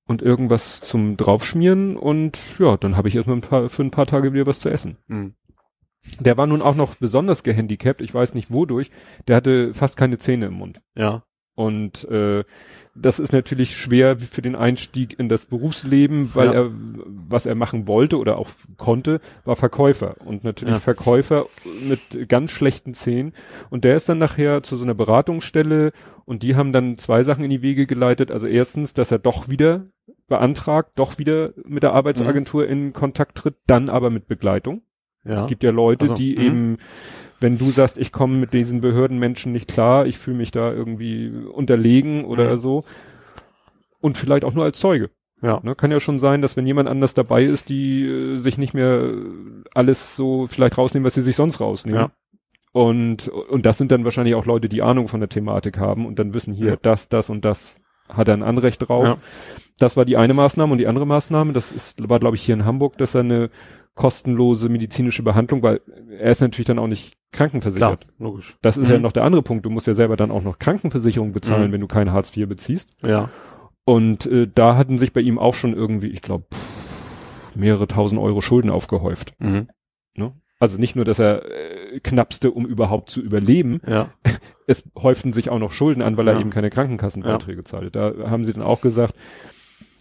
und 0.05 0.21
irgendwas 0.21 0.81
zum 0.81 1.15
draufschmieren 1.15 1.95
und 1.95 2.37
ja, 2.59 2.75
dann 2.75 2.97
habe 2.97 3.07
ich 3.07 3.15
erstmal 3.15 3.37
ein 3.37 3.41
paar, 3.41 3.69
für 3.69 3.83
ein 3.83 3.91
paar 3.91 4.05
Tage 4.05 4.33
wieder 4.33 4.45
was 4.45 4.59
zu 4.59 4.69
essen. 4.69 4.97
Mhm. 5.07 5.35
Der 6.19 6.35
war 6.37 6.47
nun 6.47 6.61
auch 6.61 6.75
noch 6.75 6.95
besonders 6.95 7.43
gehandicapt, 7.43 8.01
ich 8.01 8.13
weiß 8.13 8.33
nicht 8.35 8.51
wodurch, 8.51 8.91
der 9.29 9.37
hatte 9.37 9.73
fast 9.73 9.95
keine 9.95 10.17
Zähne 10.17 10.47
im 10.47 10.53
Mund. 10.55 10.81
Ja. 10.95 11.23
Und 11.55 12.05
äh, 12.09 12.43
das 12.95 13.19
ist 13.19 13.31
natürlich 13.33 13.75
schwer 13.75 14.19
für 14.19 14.41
den 14.41 14.55
Einstieg 14.55 15.19
in 15.19 15.29
das 15.29 15.45
Berufsleben, 15.45 16.33
weil 16.35 16.47
Ja. 16.47 16.53
er, 16.53 16.71
was 17.29 17.45
er 17.45 17.55
machen 17.55 17.87
wollte 17.87 18.17
oder 18.19 18.37
auch 18.37 18.49
konnte, 18.77 19.19
war 19.45 19.55
Verkäufer. 19.55 20.15
Und 20.25 20.43
natürlich 20.43 20.75
Ja. 20.75 20.79
Verkäufer 20.79 21.45
mit 21.87 22.27
ganz 22.29 22.51
schlechten 22.51 22.93
Zähnen. 22.93 23.33
Und 23.69 23.83
der 23.83 23.95
ist 23.95 24.09
dann 24.09 24.19
nachher 24.19 24.63
zu 24.63 24.77
so 24.77 24.83
einer 24.83 24.93
Beratungsstelle 24.95 25.91
und 26.25 26.43
die 26.43 26.55
haben 26.55 26.71
dann 26.71 26.97
zwei 26.97 27.23
Sachen 27.23 27.43
in 27.43 27.49
die 27.49 27.61
Wege 27.61 27.85
geleitet. 27.87 28.31
Also 28.31 28.47
erstens, 28.47 28.93
dass 28.93 29.11
er 29.11 29.19
doch 29.19 29.49
wieder 29.49 29.87
beantragt, 30.27 30.91
doch 30.95 31.17
wieder 31.19 31.53
mit 31.65 31.83
der 31.83 31.93
Arbeitsagentur 31.93 32.67
in 32.67 32.93
Kontakt 32.93 33.37
tritt, 33.37 33.55
dann 33.67 33.89
aber 33.89 34.09
mit 34.09 34.27
Begleitung. 34.27 34.81
Ja. 35.25 35.35
Es 35.35 35.47
gibt 35.47 35.63
ja 35.63 35.71
Leute, 35.71 36.03
Also, 36.03 36.15
die 36.15 36.35
mhm. 36.35 36.41
eben, 36.41 36.77
wenn 37.43 37.57
du 37.59 37.69
sagst, 37.69 37.97
ich 37.99 38.11
komme 38.11 38.35
mit 38.37 38.53
diesen 38.53 38.81
Behördenmenschen 38.81 39.51
nicht 39.51 39.67
klar, 39.67 40.05
ich 40.07 40.17
fühle 40.17 40.37
mich 40.37 40.49
da 40.51 40.71
irgendwie 40.73 41.29
unterlegen 41.29 42.25
oder 42.25 42.51
Mhm. 42.51 42.57
so. 42.57 42.83
Und 44.01 44.17
vielleicht 44.17 44.43
auch 44.45 44.53
nur 44.53 44.63
als 44.63 44.79
Zeuge. 44.79 45.09
ja. 45.41 45.59
Ne? 45.63 45.75
Kann 45.75 45.91
ja 45.91 45.99
schon 45.99 46.19
sein, 46.19 46.41
dass 46.41 46.57
wenn 46.57 46.65
jemand 46.65 46.89
anders 46.89 47.13
dabei 47.13 47.43
ist, 47.43 47.69
die 47.69 48.03
äh, 48.05 48.37
sich 48.37 48.57
nicht 48.57 48.73
mehr 48.73 49.11
alles 49.75 50.15
so 50.15 50.47
vielleicht 50.47 50.77
rausnehmen, 50.77 51.05
was 51.05 51.13
sie 51.15 51.21
sich 51.21 51.35
sonst 51.35 51.59
rausnehmen. 51.59 51.99
Ja. 52.01 52.11
Und, 52.71 53.27
und 53.27 53.65
das 53.67 53.77
sind 53.77 53.91
dann 53.91 54.03
wahrscheinlich 54.03 54.33
auch 54.35 54.45
Leute, 54.47 54.67
die 54.67 54.81
Ahnung 54.81 55.07
von 55.07 55.19
der 55.19 55.29
Thematik 55.29 55.77
haben 55.77 56.05
und 56.07 56.17
dann 56.17 56.33
wissen 56.33 56.53
hier, 56.53 56.69
Ja. 56.71 56.77
das, 56.81 57.07
das 57.09 57.29
und 57.29 57.45
das 57.45 57.79
hat 58.09 58.27
er 58.29 58.33
ein 58.35 58.41
Anrecht 58.43 58.87
drauf. 58.87 59.05
Ja. 59.05 59.17
Das 59.79 59.95
war 59.97 60.05
die 60.05 60.17
eine 60.17 60.33
Maßnahme 60.33 60.71
und 60.71 60.77
die 60.79 60.87
andere 60.87 61.05
Maßnahme, 61.05 61.53
das 61.53 61.71
ist, 61.71 62.09
war 62.09 62.19
glaube 62.19 62.35
ich 62.35 62.41
hier 62.41 62.55
in 62.55 62.65
Hamburg, 62.65 62.97
dass 62.97 63.13
er 63.15 63.21
eine 63.21 63.49
kostenlose 63.95 64.69
medizinische 64.69 65.23
Behandlung, 65.23 65.61
weil 65.61 65.81
er 66.19 66.31
ist 66.31 66.41
natürlich 66.41 66.65
dann 66.67 66.79
auch 66.79 66.87
nicht 66.87 67.15
Klar, 67.33 67.49
krankenversichert. 67.49 68.07
logisch. 68.19 68.55
Das 68.61 68.77
ist 68.77 68.87
Mhm. 68.87 68.93
ja 68.93 68.99
noch 68.99 69.11
der 69.11 69.23
andere 69.23 69.41
Punkt. 69.41 69.65
Du 69.65 69.69
musst 69.69 69.87
ja 69.87 69.93
selber 69.93 70.15
dann 70.15 70.31
auch 70.31 70.43
noch 70.43 70.59
Krankenversicherung 70.59 71.33
bezahlen, 71.33 71.69
Mhm. 71.69 71.73
wenn 71.73 71.81
du 71.81 71.87
kein 71.87 72.11
Hartz 72.13 72.35
IV 72.37 72.47
beziehst. 72.47 72.89
Ja. 73.05 73.29
Und 73.85 74.25
äh, 74.27 74.47
da 74.53 74.77
hatten 74.77 74.97
sich 74.97 75.11
bei 75.11 75.19
ihm 75.21 75.37
auch 75.39 75.55
schon 75.55 75.73
irgendwie, 75.73 76.07
ich 76.07 76.21
glaube, 76.21 76.45
mehrere 77.55 77.87
tausend 77.87 78.21
Euro 78.21 78.41
Schulden 78.41 78.69
aufgehäuft. 78.69 79.33
Mhm. 79.39 79.67
Ne? 80.15 80.31
Also 80.59 80.77
nicht 80.79 80.95
nur, 80.95 81.03
dass 81.05 81.19
er 81.19 81.43
äh, 81.45 81.99
knappste, 81.99 82.51
um 82.51 82.65
überhaupt 82.65 83.09
zu 83.09 83.21
überleben, 83.21 83.81
Ja. 83.85 84.07
es 84.67 84.83
häuften 84.97 85.33
sich 85.33 85.49
auch 85.49 85.59
noch 85.59 85.71
Schulden 85.71 86.01
an, 86.01 86.15
weil 86.17 86.27
er 86.27 86.35
Ja. 86.35 86.39
eben 86.39 86.49
keine 86.51 86.69
Krankenkassenbeiträge 86.69 87.63
zahlte. 87.65 87.91
Da 87.91 88.29
haben 88.29 88.45
sie 88.45 88.53
dann 88.53 88.63
auch 88.63 88.79
gesagt, 88.81 89.15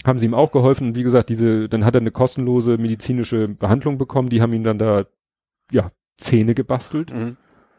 haben 0.07 0.19
sie 0.19 0.27
ihm 0.27 0.35
auch 0.35 0.53
geholfen 0.53 0.89
und 0.89 0.97
wie 0.97 1.03
gesagt, 1.03 1.29
diese, 1.31 1.69
dann 1.69 1.85
hat 1.85 1.95
er 1.95 2.01
eine 2.01 2.11
kostenlose 2.11 2.77
medizinische 2.79 3.49
Behandlung 3.49 3.99
bekommen, 3.99 4.29
die 4.29 4.41
haben 4.43 4.53
ihm 4.53 4.65
dann 4.65 4.79
da, 4.79 5.05
ja, 5.71 5.91
Zähne 6.19 6.55
gebastelt, 6.55 7.13
Mhm. 7.15 7.37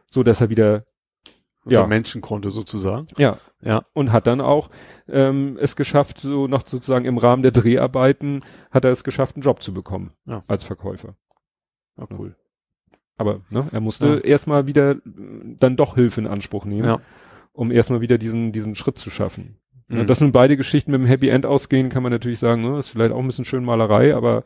so 0.09 0.23
dass 0.23 0.41
er 0.41 0.49
wieder, 0.49 0.85
Ja. 1.65 1.81
Ja. 1.81 1.87
Menschenkonto 1.87 2.49
sozusagen. 2.49 3.07
ja, 3.17 3.37
Ja. 3.61 3.83
und 3.93 4.11
hat 4.11 4.27
dann 4.27 4.41
auch 4.41 4.69
ähm, 5.07 5.57
es 5.61 5.75
geschafft, 5.75 6.19
so 6.19 6.47
noch 6.47 6.65
sozusagen 6.67 7.05
im 7.05 7.17
Rahmen 7.17 7.41
der 7.43 7.51
Dreharbeiten, 7.51 8.39
hat 8.71 8.83
er 8.85 8.91
es 8.91 9.03
geschafft, 9.03 9.35
einen 9.35 9.43
Job 9.43 9.61
zu 9.63 9.73
bekommen 9.73 10.11
Ja. 10.25 10.43
als 10.47 10.63
Verkäufer. 10.65 11.15
Ja, 11.97 12.05
cool. 12.17 12.35
Aber 13.17 13.41
ne, 13.49 13.67
er 13.71 13.79
musste 13.79 14.07
Ja. 14.07 14.17
erstmal 14.17 14.65
wieder 14.67 14.91
äh, 14.91 14.99
dann 15.59 15.75
doch 15.77 15.95
Hilfe 15.95 16.19
in 16.21 16.27
Anspruch 16.27 16.65
nehmen, 16.65 16.85
Ja. 16.87 16.99
um 17.53 17.71
erstmal 17.71 18.01
wieder 18.01 18.17
diesen, 18.17 18.51
diesen 18.51 18.75
Schritt 18.75 18.97
zu 18.97 19.09
schaffen. 19.09 19.57
Mhm. 19.87 20.07
Dass 20.07 20.19
nun 20.21 20.31
beide 20.31 20.57
Geschichten 20.57 20.91
mit 20.91 20.99
dem 21.01 21.05
Happy 21.07 21.29
End 21.29 21.45
ausgehen, 21.45 21.89
kann 21.89 22.03
man 22.03 22.11
natürlich 22.11 22.39
sagen, 22.39 22.61
ne, 22.63 22.79
ist 22.79 22.89
vielleicht 22.89 23.13
auch 23.13 23.19
ein 23.19 23.27
bisschen 23.27 23.45
schön 23.45 23.63
Malerei, 23.63 24.15
aber 24.15 24.43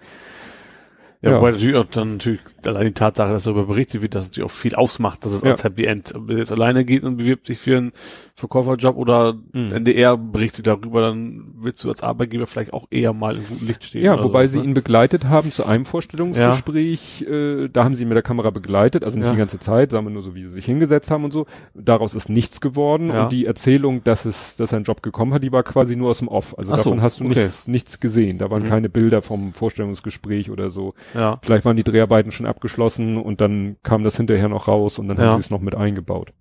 Ja, 1.22 1.32
Ja. 1.32 1.38
wobei 1.38 1.51
natürlich 1.51 1.76
auch 1.76 1.86
dann 1.86 2.13
natürlich 2.13 2.41
allein 2.63 2.86
die 2.88 2.93
Tatsache, 2.93 3.32
dass 3.32 3.43
darüber 3.43 3.65
berichtet 3.65 4.01
wird, 4.03 4.13
dass 4.13 4.28
natürlich 4.28 4.45
auch 4.49 4.53
viel 4.53 4.76
ausmacht, 4.76 5.26
dass 5.26 5.32
es 5.34 5.41
Ja. 5.41 5.51
als 5.51 5.63
Happy 5.63 5.86
End. 5.86 6.13
Ob 6.13 6.30
er 6.30 6.38
jetzt 6.38 6.51
alleine 6.51 6.86
geht 6.86 7.03
und 7.03 7.18
bewirbt 7.18 7.47
sich 7.47 7.57
für 7.57 7.78
einen 7.78 7.91
Verkäuferjob 8.36 8.95
oder 8.97 9.34
Mhm. 9.53 9.72
NDR 9.72 10.15
berichtet 10.15 10.68
darüber, 10.68 11.01
dann 11.01 11.45
willst 11.57 11.84
du 11.84 11.89
als 11.89 12.03
Arbeitgeber 12.03 12.45
vielleicht 12.45 12.72
auch 12.72 12.86
eher 12.91 13.13
mal 13.13 13.36
im 13.38 13.47
guten 13.47 13.65
Licht 13.65 13.84
stehen. 13.84 14.03
ja, 14.03 14.24
wobei 14.24 14.41
sowas, 14.45 14.51
sie 14.51 14.59
ne? 14.59 14.65
ihn 14.65 14.74
begleitet 14.76 15.26
haben 15.26 15.51
zu 15.51 15.65
einem 15.65 15.86
Vorstellungsgespräch, 15.86 17.24
äh, 17.28 17.68
da 17.70 17.84
haben 17.84 17.93
sie 17.93 18.03
ihn 18.03 18.09
mit 18.09 18.15
der 18.15 18.22
Kamera 18.24 18.49
begleitet, 18.49 19.03
also 19.03 19.18
nicht 19.18 19.26
Ja. 19.28 19.32
die 19.34 19.38
ganze 19.39 19.59
Zeit, 19.59 19.91
sagen 19.91 20.05
wir 20.05 20.11
nur 20.11 20.22
so, 20.22 20.36
wie 20.36 20.43
sie 20.43 20.49
sich 20.49 20.65
hingesetzt 20.65 21.09
haben 21.11 21.24
und 21.24 21.32
so. 21.32 21.45
Daraus 21.74 22.15
ist 22.15 22.30
nichts 22.30 22.61
geworden 22.61 23.09
Ja. 23.09 23.24
und 23.24 23.32
die 23.32 23.45
Erzählung, 23.45 24.03
dass 24.03 24.26
es, 24.26 24.55
dass 24.55 24.72
er 24.72 24.78
einen 24.78 24.86
Job 24.86 25.01
gekommen 25.01 25.34
hat, 25.34 25.43
die 25.43 25.51
war 25.51 25.63
quasi 25.63 25.95
nur 25.95 26.09
aus 26.11 26.20
dem 26.20 26.28
Off. 26.28 26.57
Also 26.57 26.74
Ach 26.74 26.78
so, 26.80 26.89
davon 26.91 27.01
hast 27.01 27.20
du 27.20 27.26
okay. 27.26 27.39
nichts, 27.39 27.68
nichts 27.68 27.99
gesehen. 27.99 28.38
Da 28.38 28.49
waren 28.49 28.63
Mhm. 28.63 28.70
keine 28.70 28.89
Bilder 28.89 29.22
vom 29.22 29.53
Vorstellungsgespräch 29.53 30.51
oder 30.51 30.70
so. 30.70 30.93
Ja. 31.14 31.39
Vielleicht 31.43 31.66
waren 31.66 31.76
die 31.78 31.84
Dreharbeiten 31.84 32.32
schon 32.32 32.45
abgeschlossen 32.45 33.18
und 33.18 33.41
dann 33.41 33.78
kam 33.84 34.03
das 34.03 34.18
hinterher 34.18 34.49
noch 34.49 34.68
raus 34.68 34.99
und 34.99 35.08
dann 35.08 35.18
Ja. 35.18 35.26
haben 35.32 35.36
sie 35.36 35.45
es 35.45 35.49
noch 35.49 35.62
mit 35.62 35.76
eingebaut. 35.76 36.34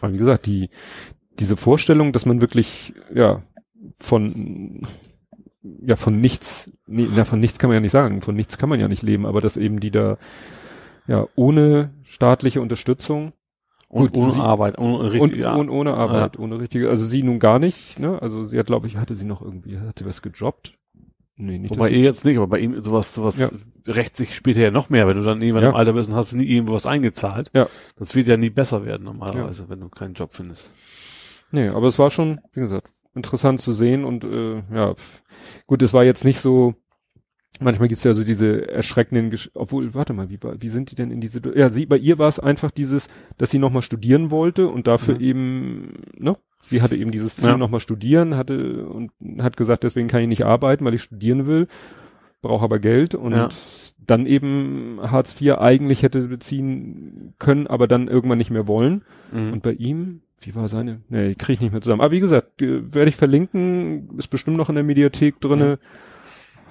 Aber 0.00 0.12
wie 0.12 0.18
gesagt, 0.18 0.46
die, 0.46 0.70
diese 1.38 1.56
Vorstellung, 1.56 2.12
dass 2.12 2.26
man 2.26 2.40
wirklich, 2.40 2.92
ja, 3.14 3.42
von, 4.00 4.82
ja, 5.62 5.96
von 5.96 6.20
nichts, 6.20 6.70
nee, 6.86 7.06
na, 7.14 7.24
von 7.24 7.40
nichts 7.40 7.58
kann 7.58 7.68
man 7.68 7.74
ja 7.76 7.80
nicht 7.80 7.92
sagen, 7.92 8.22
von 8.22 8.34
nichts 8.34 8.58
kann 8.58 8.68
man 8.68 8.80
ja 8.80 8.88
nicht 8.88 9.02
leben, 9.02 9.24
aber 9.26 9.40
dass 9.40 9.56
eben 9.56 9.80
die 9.80 9.90
da, 9.90 10.18
ja, 11.06 11.26
ohne 11.36 11.90
staatliche 12.04 12.60
Unterstützung 12.60 13.32
Und 13.88 14.12
Gut, 14.12 14.22
ohne 14.24 14.32
sie- 14.32 14.40
Arbeit, 14.42 14.78
ohne 14.78 14.98
und, 14.98 15.06
richtige 15.06 15.50
und 15.54 15.70
ohne 15.70 15.94
Arbeit, 15.94 16.38
ohne 16.38 16.58
richtige, 16.60 16.90
also 16.90 17.06
sie 17.06 17.22
nun 17.22 17.38
gar 17.38 17.58
nicht, 17.58 17.98
ne, 17.98 18.20
also 18.20 18.44
sie 18.44 18.58
hat, 18.58 18.66
glaube 18.66 18.86
ich, 18.86 18.96
hatte 18.98 19.16
sie 19.16 19.24
noch 19.24 19.40
irgendwie, 19.40 19.78
hatte 19.78 20.04
was 20.04 20.20
gejobbt? 20.22 20.74
Nee, 21.40 21.58
nicht, 21.58 21.70
Wobei 21.70 21.90
ihr 21.90 22.00
jetzt 22.00 22.24
nicht, 22.24 22.36
aber 22.36 22.48
bei 22.48 22.58
ihm 22.58 22.82
sowas, 22.82 23.14
sowas 23.14 23.38
Ja. 23.38 23.48
rächt 23.86 24.16
sich 24.16 24.34
später 24.34 24.60
ja 24.60 24.70
noch 24.72 24.90
mehr, 24.90 25.06
wenn 25.06 25.16
du 25.16 25.22
dann 25.22 25.40
irgendwann 25.40 25.62
Ja. 25.62 25.68
im 25.70 25.76
Alter 25.76 25.92
bist 25.92 26.08
und 26.08 26.16
hast 26.16 26.34
nie 26.34 26.44
irgendwo 26.46 26.72
was 26.74 26.84
eingezahlt. 26.84 27.50
Ja. 27.54 27.68
Das 27.96 28.14
wird 28.16 28.26
ja 28.26 28.36
nie 28.36 28.50
besser 28.50 28.84
werden 28.84 29.04
normalerweise, 29.04 29.68
wenn 29.68 29.78
du 29.80 29.88
keinen 29.88 30.14
Job 30.14 30.32
findest. 30.32 30.74
Nee, 31.52 31.68
aber 31.68 31.86
es 31.86 31.98
war 31.98 32.10
schon, 32.10 32.40
wie 32.52 32.60
gesagt, 32.60 32.88
interessant 33.14 33.60
zu 33.60 33.72
sehen 33.72 34.04
und 34.04 34.24
äh, 34.24 34.62
ja, 34.74 34.94
gut, 35.68 35.80
es 35.82 35.94
war 35.94 36.04
jetzt 36.04 36.24
nicht 36.24 36.40
so, 36.40 36.74
manchmal 37.60 37.88
gibt's 37.88 38.04
ja 38.04 38.14
so 38.14 38.24
diese 38.24 38.68
erschreckenden, 38.68 39.30
Gesch 39.30 39.50
obwohl, 39.54 39.94
warte 39.94 40.12
mal, 40.14 40.28
wie, 40.30 40.38
wie 40.42 40.68
sind 40.68 40.90
die 40.90 40.96
denn 40.96 41.10
in 41.12 41.20
diese, 41.20 41.40
ja, 41.56 41.70
sie, 41.70 41.86
bei 41.86 41.96
ihr 41.98 42.18
war 42.18 42.28
es 42.28 42.38
einfach 42.40 42.70
dieses, 42.72 43.08
dass 43.38 43.50
sie 43.50 43.58
nochmal 43.60 43.82
studieren 43.82 44.30
wollte 44.32 44.68
und 44.68 44.86
dafür 44.88 45.14
Mhm. 45.14 45.20
eben, 45.20 45.92
ne, 46.16 46.36
sie 46.68 46.82
hatte 46.82 46.96
eben 46.96 47.10
dieses 47.10 47.36
Ziel 47.36 47.48
Ja. 47.50 47.56
nochmal 47.56 47.80
studieren, 47.80 48.36
hatte 48.36 48.86
und 48.86 49.10
hat 49.40 49.56
gesagt, 49.56 49.82
deswegen 49.84 50.08
kann 50.08 50.22
ich 50.22 50.28
nicht 50.28 50.44
arbeiten, 50.44 50.84
weil 50.84 50.94
ich 50.94 51.02
studieren 51.02 51.46
will, 51.46 51.68
brauche 52.42 52.64
aber 52.64 52.78
Geld 52.78 53.14
und 53.14 53.32
Ja. 53.32 53.48
dann 54.06 54.26
eben 54.26 54.98
Hartz 55.02 55.38
IV 55.40 55.58
eigentlich 55.58 56.02
hätte 56.02 56.28
beziehen 56.28 57.34
können, 57.38 57.66
aber 57.66 57.86
dann 57.88 58.08
irgendwann 58.08 58.38
nicht 58.38 58.50
mehr 58.50 58.66
wollen. 58.66 59.02
Mhm. 59.32 59.52
Und 59.54 59.62
bei 59.62 59.72
ihm, 59.72 60.22
wie 60.40 60.54
war 60.54 60.68
seine? 60.68 61.00
Nee, 61.08 61.34
kriege 61.34 61.54
ich 61.54 61.60
nicht 61.60 61.72
mehr 61.72 61.80
zusammen. 61.82 62.00
Aber 62.00 62.12
wie 62.12 62.20
gesagt, 62.20 62.62
äh, 62.62 62.94
werde 62.94 63.08
ich 63.08 63.16
verlinken, 63.16 64.16
ist 64.18 64.28
bestimmt 64.28 64.56
noch 64.56 64.68
in 64.68 64.76
der 64.76 64.84
Mediathek 64.84 65.40
drinne. 65.40 65.78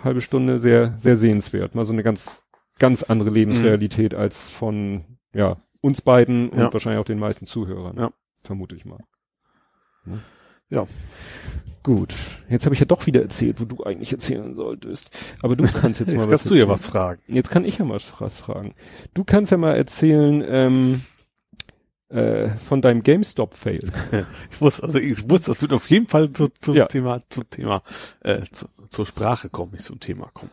Halbe 0.04 0.22
Stunde, 0.22 0.60
sehr, 0.60 0.94
sehr 0.98 1.18
sehenswert. 1.18 1.76
Mal 1.76 1.86
so 1.86 1.92
eine 1.94 2.04
ganz, 2.04 2.42
ganz 2.80 3.04
andere 3.04 3.30
Lebensrealität 3.30 4.14
als 4.14 4.52
von, 4.52 5.04
ja, 5.34 5.58
uns 5.82 6.02
beiden 6.02 6.50
und 6.50 6.60
Ja. 6.60 6.72
wahrscheinlich 6.74 7.00
auch 7.02 7.06
den 7.06 7.20
meisten 7.20 7.46
Zuhörern. 7.46 7.98
Ja. 7.98 8.12
Vermute 8.36 8.76
ich 8.76 8.86
mal. 8.86 9.00
Ne? 10.08 10.20
Ja. 10.70 10.88
Gut. 11.84 12.14
Jetzt 12.50 12.66
habe 12.66 12.76
ich 12.76 12.80
ja 12.82 12.86
doch 12.86 13.06
wieder 13.06 13.22
erzählt, 13.22 13.62
wo 13.62 13.66
du 13.66 13.84
eigentlich 13.84 14.12
erzählen 14.12 14.56
solltest. 14.56 15.10
Aber 15.42 15.56
du 15.56 15.66
kannst 15.66 16.00
jetzt 16.00 16.08
mal 16.14 16.14
Jetzt 16.14 16.24
was 16.24 16.30
kannst 16.30 16.52
du 16.52 16.56
ja 16.56 16.68
was 16.68 16.86
fragen. 16.86 17.22
Jetzt 17.28 17.50
kann 17.50 17.64
ich 17.64 17.78
ja 17.78 17.86
mal 17.86 18.00
was 18.20 18.40
fragen. 18.40 18.74
Du 19.14 19.24
kannst 19.24 19.52
ja 19.52 19.58
mal 19.58 19.76
erzählen, 19.76 20.44
ähm, 20.46 21.02
äh, 22.10 22.50
von 22.58 22.82
deinem 22.82 23.04
GameStop-Fail. 23.04 23.92
Ich 24.52 24.62
wusste, 24.62 24.84
also 24.84 25.00
ich 25.00 25.30
wusste, 25.30 25.52
das 25.52 25.62
wird 25.62 25.74
auf 25.74 25.90
jeden 25.90 26.08
Fall 26.08 26.30
zu, 26.32 26.48
zum 26.60 26.76
Ja. 26.76 26.86
Thema, 26.86 27.22
zum 27.30 27.50
Thema, 27.50 27.84
äh, 28.22 28.42
zu, 28.52 28.68
zur 28.90 29.06
Sprache 29.06 29.50
kommen, 29.50 29.74
nicht 29.74 29.84
zum 29.84 30.00
Thema 30.00 30.30
kommen. 30.34 30.52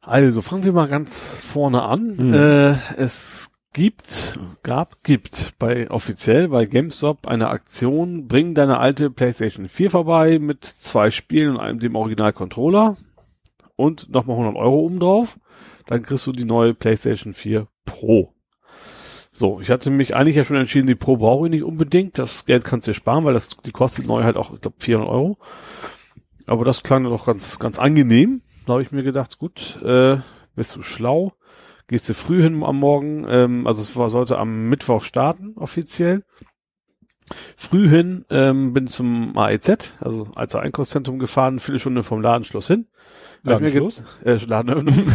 Also 0.00 0.40
fangen 0.42 0.64
wir 0.64 0.72
mal 0.72 0.88
ganz 0.88 1.28
vorne 1.28 1.82
an. 1.82 2.16
Mhm. 2.16 2.34
Äh, 2.34 2.72
es 2.96 3.47
gibt, 3.72 4.38
gab, 4.62 5.02
gibt 5.02 5.54
bei 5.58 5.90
offiziell 5.90 6.48
bei 6.48 6.66
GameStop 6.66 7.26
eine 7.26 7.48
Aktion, 7.48 8.26
bring 8.26 8.54
deine 8.54 8.78
alte 8.78 9.10
PlayStation 9.10 9.68
4 9.68 9.90
vorbei 9.90 10.38
mit 10.38 10.64
zwei 10.64 11.10
Spielen 11.10 11.50
und 11.50 11.60
einem 11.60 11.78
dem 11.78 11.96
Original 11.96 12.32
Controller 12.32 12.96
und 13.76 14.10
nochmal 14.10 14.36
100 14.36 14.56
Euro 14.56 14.78
oben 14.78 15.00
drauf. 15.00 15.38
Dann 15.86 16.02
kriegst 16.02 16.26
du 16.26 16.32
die 16.32 16.44
neue 16.44 16.74
PlayStation 16.74 17.32
4 17.32 17.66
Pro. 17.84 18.34
So, 19.30 19.60
ich 19.60 19.70
hatte 19.70 19.90
mich 19.90 20.16
eigentlich 20.16 20.36
ja 20.36 20.44
schon 20.44 20.56
entschieden, 20.56 20.88
die 20.88 20.94
Pro 20.94 21.16
brauche 21.16 21.46
ich 21.46 21.50
nicht 21.50 21.62
unbedingt. 21.62 22.18
Das 22.18 22.44
Geld 22.44 22.64
kannst 22.64 22.86
du 22.86 22.90
dir 22.90 22.96
sparen, 22.96 23.24
weil 23.24 23.34
das, 23.34 23.50
die 23.50 23.70
kostet 23.70 24.06
neu 24.06 24.24
halt 24.24 24.36
auch, 24.36 24.52
ich 24.52 24.60
glaube, 24.60 24.76
400 24.80 25.08
Euro. 25.08 25.38
Aber 26.46 26.64
das 26.64 26.82
klang 26.82 27.04
doch 27.04 27.24
ganz, 27.24 27.58
ganz 27.58 27.78
angenehm. 27.78 28.42
Da 28.66 28.72
habe 28.74 28.82
ich 28.82 28.90
mir 28.90 29.04
gedacht, 29.04 29.38
gut, 29.38 29.80
äh, 29.82 30.18
bist 30.56 30.74
du 30.74 30.82
schlau, 30.82 31.34
gehst 31.88 32.08
du 32.08 32.14
früh 32.14 32.42
hin 32.42 32.62
am 32.62 32.78
Morgen, 32.78 33.26
ähm, 33.28 33.66
also 33.66 33.82
es 33.82 33.96
war, 33.96 34.08
sollte 34.10 34.38
am 34.38 34.68
Mittwoch 34.68 35.02
starten, 35.02 35.54
offiziell. 35.56 36.22
Früh 37.56 37.88
hin, 37.88 38.24
ähm, 38.30 38.72
bin 38.72 38.86
zum 38.86 39.36
AEZ, 39.36 39.92
also 40.00 40.28
als 40.34 40.54
Einkaufszentrum 40.54 41.18
gefahren, 41.18 41.58
viele 41.58 41.78
Stunden 41.78 42.02
vom 42.02 42.22
Ladenschluss 42.22 42.68
hin. 42.68 42.86
Ladenschluss? 43.42 44.02
Äh, 44.24 44.36
Ladenöffnung. 44.46 44.94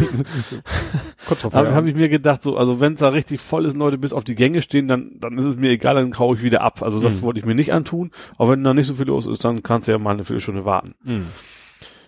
Kurz 1.26 1.42
vor 1.42 1.52
Habe 1.52 1.74
hab 1.74 1.84
ich 1.86 1.94
mir 1.94 2.08
gedacht, 2.08 2.42
so, 2.42 2.56
also 2.56 2.80
wenn 2.80 2.94
es 2.94 3.00
da 3.00 3.08
richtig 3.08 3.40
voll 3.40 3.64
ist 3.64 3.74
und 3.74 3.80
Leute 3.80 3.98
bis 3.98 4.12
auf 4.12 4.24
die 4.24 4.34
Gänge 4.34 4.62
stehen, 4.62 4.88
dann, 4.88 5.16
dann 5.18 5.36
ist 5.38 5.44
es 5.44 5.56
mir 5.56 5.70
egal, 5.70 5.94
dann 5.96 6.10
graue 6.10 6.36
ich 6.36 6.42
wieder 6.42 6.62
ab. 6.62 6.82
Also 6.82 7.00
das 7.00 7.20
Mhm. 7.20 7.26
wollte 7.26 7.40
ich 7.40 7.46
mir 7.46 7.54
nicht 7.54 7.72
antun. 7.72 8.12
Aber 8.38 8.52
wenn 8.52 8.64
da 8.64 8.74
nicht 8.74 8.86
so 8.86 8.94
viel 8.94 9.06
los 9.06 9.26
ist, 9.26 9.44
dann 9.44 9.62
kannst 9.62 9.88
du 9.88 9.92
ja 9.92 9.98
mal 9.98 10.12
eine 10.12 10.24
Viertelstunde 10.24 10.64
warten. 10.64 10.94
Mhm. 11.02 11.26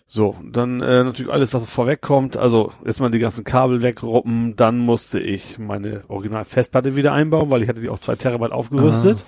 So, 0.09 0.37
dann 0.45 0.81
äh, 0.83 1.03
natürlich 1.03 1.33
alles, 1.33 1.53
was 1.53 1.69
vorwegkommt. 1.69 2.37
Also 2.37 2.73
erstmal 2.85 3.11
die 3.11 3.19
ganzen 3.19 3.43
Kabel 3.45 3.83
wegruppen. 3.83 4.55
Dann 4.57 4.79
musste 4.79 5.19
ich 5.19 5.59
meine 5.59 6.05
Original-Festplatte 6.09 6.95
wieder 6.95 7.13
einbauen, 7.13 7.51
weil 7.51 7.63
ich 7.63 7.69
hatte 7.69 7.81
die 7.81 7.89
auf 7.89 8.01
zwei 8.01 8.15
Terabyte 8.15 8.53
aufgerüstet. 8.53 9.25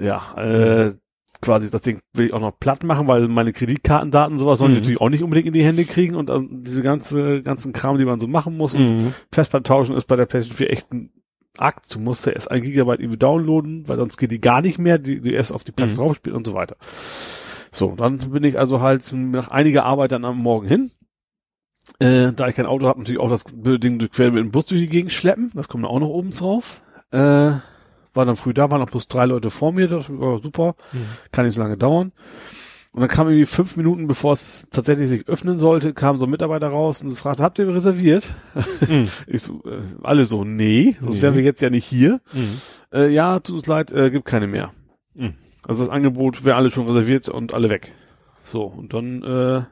Ja, 0.00 0.34
äh, 0.36 0.94
quasi 1.40 1.70
das 1.70 1.82
Ding 1.82 2.00
will 2.14 2.26
ich 2.26 2.32
auch 2.32 2.40
noch 2.40 2.58
platt 2.58 2.82
machen, 2.82 3.06
weil 3.06 3.28
meine 3.28 3.52
Kreditkartendaten 3.52 4.32
und 4.34 4.38
sowas 4.40 4.58
sollen 4.58 4.72
Mhm. 4.72 4.78
natürlich 4.78 5.00
auch 5.00 5.08
nicht 5.08 5.22
unbedingt 5.22 5.46
in 5.46 5.52
die 5.52 5.64
Hände 5.64 5.84
kriegen 5.84 6.16
und 6.16 6.30
äh, 6.30 6.40
diese 6.50 6.82
ganze 6.82 7.42
ganzen 7.42 7.72
Kram, 7.72 7.96
die 7.96 8.04
man 8.04 8.18
so 8.18 8.26
machen 8.26 8.56
muss 8.56 8.74
und 8.74 8.90
Mhm. 8.90 9.14
Festplatte 9.32 9.62
tauschen 9.62 9.94
ist 9.96 10.06
bei 10.08 10.16
der 10.16 10.26
PlayStation 10.26 10.56
4 10.56 10.70
echt 10.70 10.92
ein 10.92 11.10
Akt. 11.56 11.94
Du 11.94 12.00
musst 12.00 12.26
ja 12.26 12.32
erst 12.32 12.50
ein 12.50 12.62
Gigabyte 12.62 13.00
irgendwie 13.00 13.18
downloaden, 13.18 13.86
weil 13.88 13.98
sonst 13.98 14.16
geht 14.16 14.32
die 14.32 14.40
gar 14.40 14.62
nicht 14.62 14.78
mehr, 14.78 14.98
die, 14.98 15.20
die 15.20 15.32
erst 15.32 15.52
auf 15.52 15.62
die 15.64 15.72
Platte 15.72 15.92
Mhm. 15.92 15.96
drauf 15.96 16.16
spielt 16.16 16.34
und 16.34 16.46
so 16.46 16.54
weiter. 16.54 16.76
So, 17.70 17.94
dann 17.96 18.18
bin 18.18 18.44
ich 18.44 18.58
also 18.58 18.80
halt 18.80 19.10
nach 19.12 19.50
einiger 19.50 19.84
Arbeit 19.84 20.12
dann 20.12 20.24
am 20.24 20.38
Morgen 20.38 20.66
hin. 20.66 20.90
Äh, 22.00 22.32
da 22.32 22.48
ich 22.48 22.54
kein 22.54 22.66
Auto 22.66 22.86
habe, 22.86 22.98
natürlich 23.00 23.20
auch 23.20 23.30
das 23.30 23.44
Ding 23.46 23.98
quer 24.10 24.30
mit 24.30 24.44
dem 24.44 24.50
Bus 24.50 24.66
durch 24.66 24.80
die 24.80 24.88
Gegend 24.88 25.12
schleppen. 25.12 25.50
Das 25.54 25.68
kommt 25.68 25.84
auch 25.86 26.00
noch 26.00 26.08
oben 26.08 26.30
drauf. 26.32 26.82
Äh, 27.10 27.18
war 27.18 28.24
dann 28.26 28.36
früh 28.36 28.52
da, 28.52 28.70
waren 28.70 28.80
noch 28.80 28.90
bloß 28.90 29.08
drei 29.08 29.26
Leute 29.26 29.50
vor 29.50 29.72
mir. 29.72 29.88
Das 29.88 30.06
war 30.10 30.40
super. 30.40 30.74
Mhm. 30.92 30.98
Kann 31.32 31.44
nicht 31.46 31.54
so 31.54 31.62
lange 31.62 31.76
dauern. 31.78 32.12
Und 32.92 33.00
dann 33.02 33.08
kam 33.08 33.28
irgendwie 33.28 33.46
fünf 33.46 33.76
Minuten, 33.76 34.06
bevor 34.06 34.32
es 34.32 34.66
tatsächlich 34.70 35.08
sich 35.08 35.28
öffnen 35.28 35.58
sollte, 35.58 35.92
kam 35.94 36.16
so 36.16 36.26
ein 36.26 36.30
Mitarbeiter 36.30 36.68
raus 36.68 37.02
und 37.02 37.12
fragte, 37.12 37.42
habt 37.42 37.58
ihr 37.58 37.68
reserviert? 37.68 38.34
Mhm. 38.86 39.08
Ich 39.26 39.42
so, 39.42 39.62
äh, 39.64 39.82
alle 40.02 40.24
so, 40.24 40.44
nee, 40.44 40.96
sonst 41.00 41.16
Nee. 41.16 41.22
wären 41.22 41.34
wir 41.36 41.42
jetzt 41.42 41.60
ja 41.60 41.70
nicht 41.70 41.84
hier. 41.84 42.20
Mhm. 42.32 42.60
Äh, 42.92 43.08
ja, 43.12 43.38
tut 43.40 43.56
uns 43.56 43.66
leid, 43.66 43.92
äh, 43.92 44.10
gibt 44.10 44.24
keine 44.24 44.46
mehr. 44.46 44.72
Mhm. 45.64 45.68
Also 45.68 45.84
das 45.84 45.92
Angebot 45.92 46.44
wäre 46.44 46.56
alle 46.56 46.70
schon 46.70 46.86
reserviert 46.86 47.28
und 47.28 47.54
alle 47.54 47.70
weg. 47.70 47.92
So, 48.44 48.62
und 48.64 48.94
dann 48.94 49.22
äh, 49.22 49.62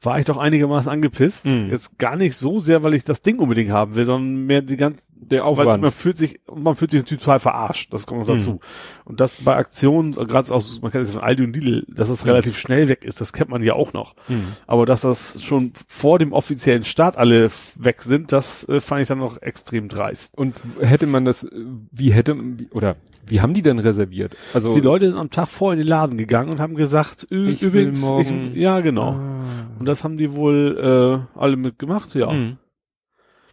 war 0.00 0.18
ich 0.20 0.24
doch 0.24 0.36
einigermaßen 0.36 0.90
angepisst. 0.90 1.46
Mhm. 1.46 1.70
Jetzt 1.70 1.98
gar 1.98 2.14
nicht 2.16 2.36
so 2.36 2.60
sehr, 2.60 2.84
weil 2.84 2.94
ich 2.94 3.02
das 3.04 3.20
Ding 3.20 3.38
unbedingt 3.40 3.70
haben 3.72 3.96
will, 3.96 4.04
sondern 4.04 4.46
mehr 4.46 4.62
die 4.62 4.76
ganze, 4.76 5.02
Der 5.10 5.40
weil 5.40 5.46
Aufwand. 5.48 5.82
man 5.82 5.90
fühlt 5.92 6.16
sich, 6.16 6.40
man 6.54 6.76
fühlt 6.76 6.92
sich 6.92 7.02
total 7.02 7.40
verarscht. 7.40 7.92
Das 7.92 8.06
kommt 8.06 8.20
noch 8.20 8.28
Mhm. 8.28 8.38
dazu. 8.38 8.60
Und 9.04 9.20
das 9.20 9.36
bei 9.42 9.56
Aktionen, 9.56 10.12
gerade 10.12 10.54
aus, 10.54 10.80
man 10.80 10.92
kennt 10.92 11.04
es 11.04 11.10
von 11.12 11.20
Aldi 11.22 11.42
und 11.44 11.52
Lidl, 11.56 11.84
dass 11.88 12.08
es 12.08 12.24
relativ 12.26 12.56
schnell 12.56 12.88
weg 12.88 13.04
ist, 13.04 13.20
das 13.20 13.32
kennt 13.32 13.50
man 13.50 13.60
ja 13.62 13.74
auch 13.74 13.92
noch. 13.92 14.14
Mhm. 14.28 14.46
Aber 14.68 14.86
dass 14.86 15.00
das 15.00 15.42
schon 15.42 15.72
vor 15.88 16.20
dem 16.20 16.32
offiziellen 16.32 16.84
Start 16.84 17.16
alle 17.18 17.50
weg 17.76 18.02
sind, 18.02 18.30
das 18.30 18.66
äh, 18.68 18.80
fand 18.80 19.02
ich 19.02 19.08
dann 19.08 19.18
noch 19.18 19.42
extrem 19.42 19.88
dreist. 19.88 20.38
Und 20.38 20.54
hätte 20.80 21.08
man 21.08 21.24
das, 21.24 21.42
äh, 21.42 21.50
wie 21.90 22.12
hätte, 22.12 22.36
oder 22.70 22.94
wie 23.30 23.40
haben 23.40 23.54
die 23.54 23.62
denn 23.62 23.78
reserviert? 23.78 24.36
Also 24.54 24.72
Die 24.72 24.80
Leute 24.80 25.10
sind 25.10 25.18
am 25.20 25.30
Tag 25.30 25.48
vor 25.48 25.72
in 25.72 25.78
den 25.78 25.86
Laden 25.88 26.16
gegangen 26.18 26.50
und 26.50 26.60
haben 26.60 26.74
gesagt, 26.74 27.26
Ich 27.30 27.62
übrigens, 27.62 28.00
morgen- 28.02 28.52
ich, 28.54 28.60
ja 28.60 28.80
genau. 28.80 29.12
Ah. 29.12 29.66
Und 29.78 29.86
das 29.86 30.04
haben 30.04 30.16
die 30.16 30.32
wohl 30.34 31.24
äh, 31.36 31.38
alle 31.38 31.56
mitgemacht, 31.56 32.14
ja. 32.14 32.32
Mhm. 32.32 32.56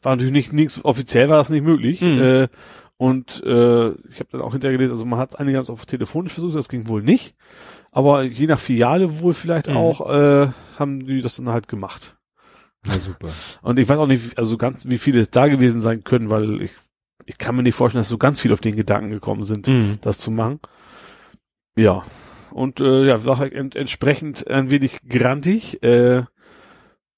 War 0.01 0.13
natürlich 0.15 0.33
nicht 0.33 0.53
nichts, 0.53 0.83
offiziell 0.85 1.29
war 1.29 1.37
das 1.37 1.49
nicht 1.49 1.63
möglich. 1.63 2.01
Mhm. 2.01 2.21
Äh, 2.21 2.47
und 2.97 3.43
äh, 3.43 3.89
ich 4.09 4.19
habe 4.19 4.29
dann 4.31 4.41
auch 4.41 4.51
hinterher 4.53 4.77
gelesen, 4.77 4.91
also 4.93 5.05
man 5.05 5.19
hat 5.19 5.39
einige 5.39 5.57
haben 5.57 5.63
es 5.63 5.69
auf 5.69 5.85
telefonisch 5.85 6.33
versucht, 6.33 6.55
das 6.55 6.69
ging 6.69 6.87
wohl 6.87 7.01
nicht. 7.03 7.35
Aber 7.91 8.23
je 8.23 8.47
nach 8.47 8.59
Filiale 8.59 9.19
wohl 9.21 9.33
vielleicht 9.33 9.67
Mhm. 9.67 9.77
auch, 9.77 10.09
äh, 10.09 10.47
haben 10.79 11.05
die 11.05 11.21
das 11.21 11.35
dann 11.37 11.49
halt 11.49 11.67
gemacht. 11.67 12.15
Na 12.87 12.93
super. 12.99 13.29
Und 13.63 13.79
ich 13.79 13.89
weiß 13.89 13.97
auch 13.97 14.05
nicht, 14.07 14.37
also 14.37 14.57
ganz, 14.57 14.85
wie 14.87 14.97
viele 14.99 15.19
es 15.19 15.31
da 15.31 15.47
gewesen 15.47 15.81
sein 15.81 16.03
können, 16.03 16.29
weil 16.29 16.61
ich, 16.61 16.71
ich 17.25 17.37
kann 17.37 17.55
mir 17.55 17.63
nicht 17.63 17.75
vorstellen, 17.75 18.01
dass 18.01 18.09
so 18.09 18.17
ganz 18.17 18.39
viele 18.39 18.53
auf 18.53 18.61
den 18.61 18.75
Gedanken 18.75 19.09
gekommen 19.09 19.43
sind, 19.43 19.67
Mhm. 19.67 19.97
das 20.01 20.17
zu 20.19 20.31
machen. 20.31 20.59
Ja. 21.77 22.03
Und 22.51 22.79
äh, 22.79 23.05
ja, 23.05 23.17
Sache 23.17 23.51
ent 23.51 23.75
entsprechend 23.75 24.47
ein 24.47 24.69
wenig 24.69 24.99
grantig. 25.07 25.81
Äh, 25.83 26.23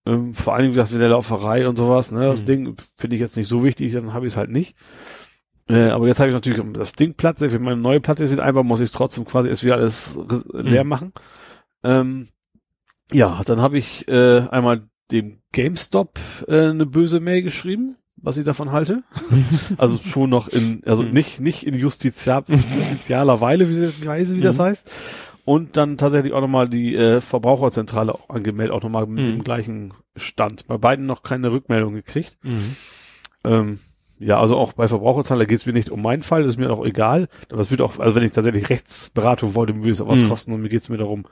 ähm, 0.06 0.34
vor 0.34 0.56
allem 0.56 0.74
das 0.74 0.92
mit 0.92 1.02
der 1.02 1.10
Lauferei 1.10 1.68
und 1.68 1.78
sowas, 1.78 2.12
ne? 2.12 2.22
Das 2.22 2.42
Mhm. 2.42 2.46
Ding 2.46 2.76
finde 2.98 3.16
ich 3.16 3.20
jetzt 3.22 3.36
nicht 3.38 3.48
so 3.48 3.64
wichtig, 3.64 3.92
dann 3.94 4.14
habe 4.14 4.26
ich 4.26 4.34
es 4.34 4.38
halt 4.38 4.50
nicht. 4.50 4.76
Äh, 5.70 5.90
aber 5.90 6.08
jetzt 6.08 6.20
habe 6.20 6.30
ich 6.30 6.34
natürlich 6.34 6.62
das 6.74 6.94
Ding 6.94 7.14
Platz, 7.14 7.40
für 7.42 7.60
meine 7.60 7.76
neue 7.76 8.00
Platte 8.00 8.24
jetzt 8.24 8.32
wieder 8.32 8.46
einbauen, 8.46 8.66
muss 8.68 8.80
ich 8.80 8.86
es 8.86 8.92
trotzdem 8.94 9.26
quasi 9.26 9.50
erst 9.50 9.66
wieder 9.66 9.76
alles 9.76 10.18
leer 10.54 10.86
Mhm. 10.86 10.90
machen. 10.90 11.14
Ähm, 11.84 12.30
ja, 13.12 13.42
dann 13.46 13.62
habe 13.62 13.78
ich 13.78 14.08
äh, 14.08 14.48
einmal 14.50 14.88
dem 15.12 15.42
GameStop 15.52 16.20
äh, 16.48 16.70
eine 16.70 16.86
böse 16.86 17.20
Mail 17.20 17.42
geschrieben, 17.44 17.98
was 18.18 18.38
ich 18.38 18.44
davon 18.46 18.72
halte. 18.72 19.04
also 19.78 19.98
schon 19.98 20.30
noch 20.30 20.48
in, 20.48 20.82
also 20.86 21.04
Mhm. 21.04 21.12
nicht, 21.12 21.40
nicht 21.40 21.64
in 21.66 21.76
justizial, 21.76 22.44
justizialer 22.48 23.42
Weile, 23.42 23.70
wie, 23.70 23.74
sie- 23.74 24.06
Weise, 24.06 24.36
wie 24.36 24.42
das 24.42 24.58
Mhm. 24.58 24.62
heißt. 24.64 24.92
Und 25.46 25.78
dann 25.78 25.98
tatsächlich 25.98 26.34
auch 26.34 26.42
nochmal 26.42 26.68
die 26.68 26.94
äh, 26.96 27.22
Verbraucherzentrale 27.22 28.14
auch 28.14 28.30
angemeldet, 28.30 28.74
auch 28.76 28.84
nochmal 28.84 29.06
mit 29.08 29.26
Mhm. 29.26 29.30
dem 29.32 29.44
gleichen 29.44 29.94
Stand. 30.18 30.68
Bei 30.68 30.78
beiden 30.78 31.06
noch 31.06 31.24
keine 31.24 31.52
Rückmeldung 31.54 31.94
gekriegt. 31.94 32.38
Mhm. 32.44 32.76
Ähm, 33.46 33.80
ja, 34.20 34.40
also 34.40 34.58
auch 34.58 34.74
bei 34.74 34.88
Verbraucherzentrale 34.88 35.46
geht 35.48 35.60
es 35.60 35.66
mir 35.66 35.74
nicht 35.74 35.90
um 35.92 36.02
meinen 36.02 36.24
Fall, 36.24 36.42
das 36.44 36.54
ist 36.54 36.58
mir 36.60 36.70
auch 36.72 36.84
egal. 36.86 37.30
Aber 37.52 37.62
es 37.62 37.72
wird 37.72 37.82
auch, 37.82 38.00
also 38.00 38.16
wenn 38.16 38.24
ich 38.24 38.32
tatsächlich 38.34 38.70
Rechtsberatung 38.70 39.56
wollte, 39.56 39.76
würde 39.76 39.92
es 39.92 40.02
auch 40.02 40.08
was 40.10 40.22
Mhm. 40.24 40.28
kosten 40.28 40.54
und 40.54 40.62
mir 40.62 40.70
geht 40.70 40.82
es 40.82 40.90
mir 40.90 40.98
darum, 40.98 41.26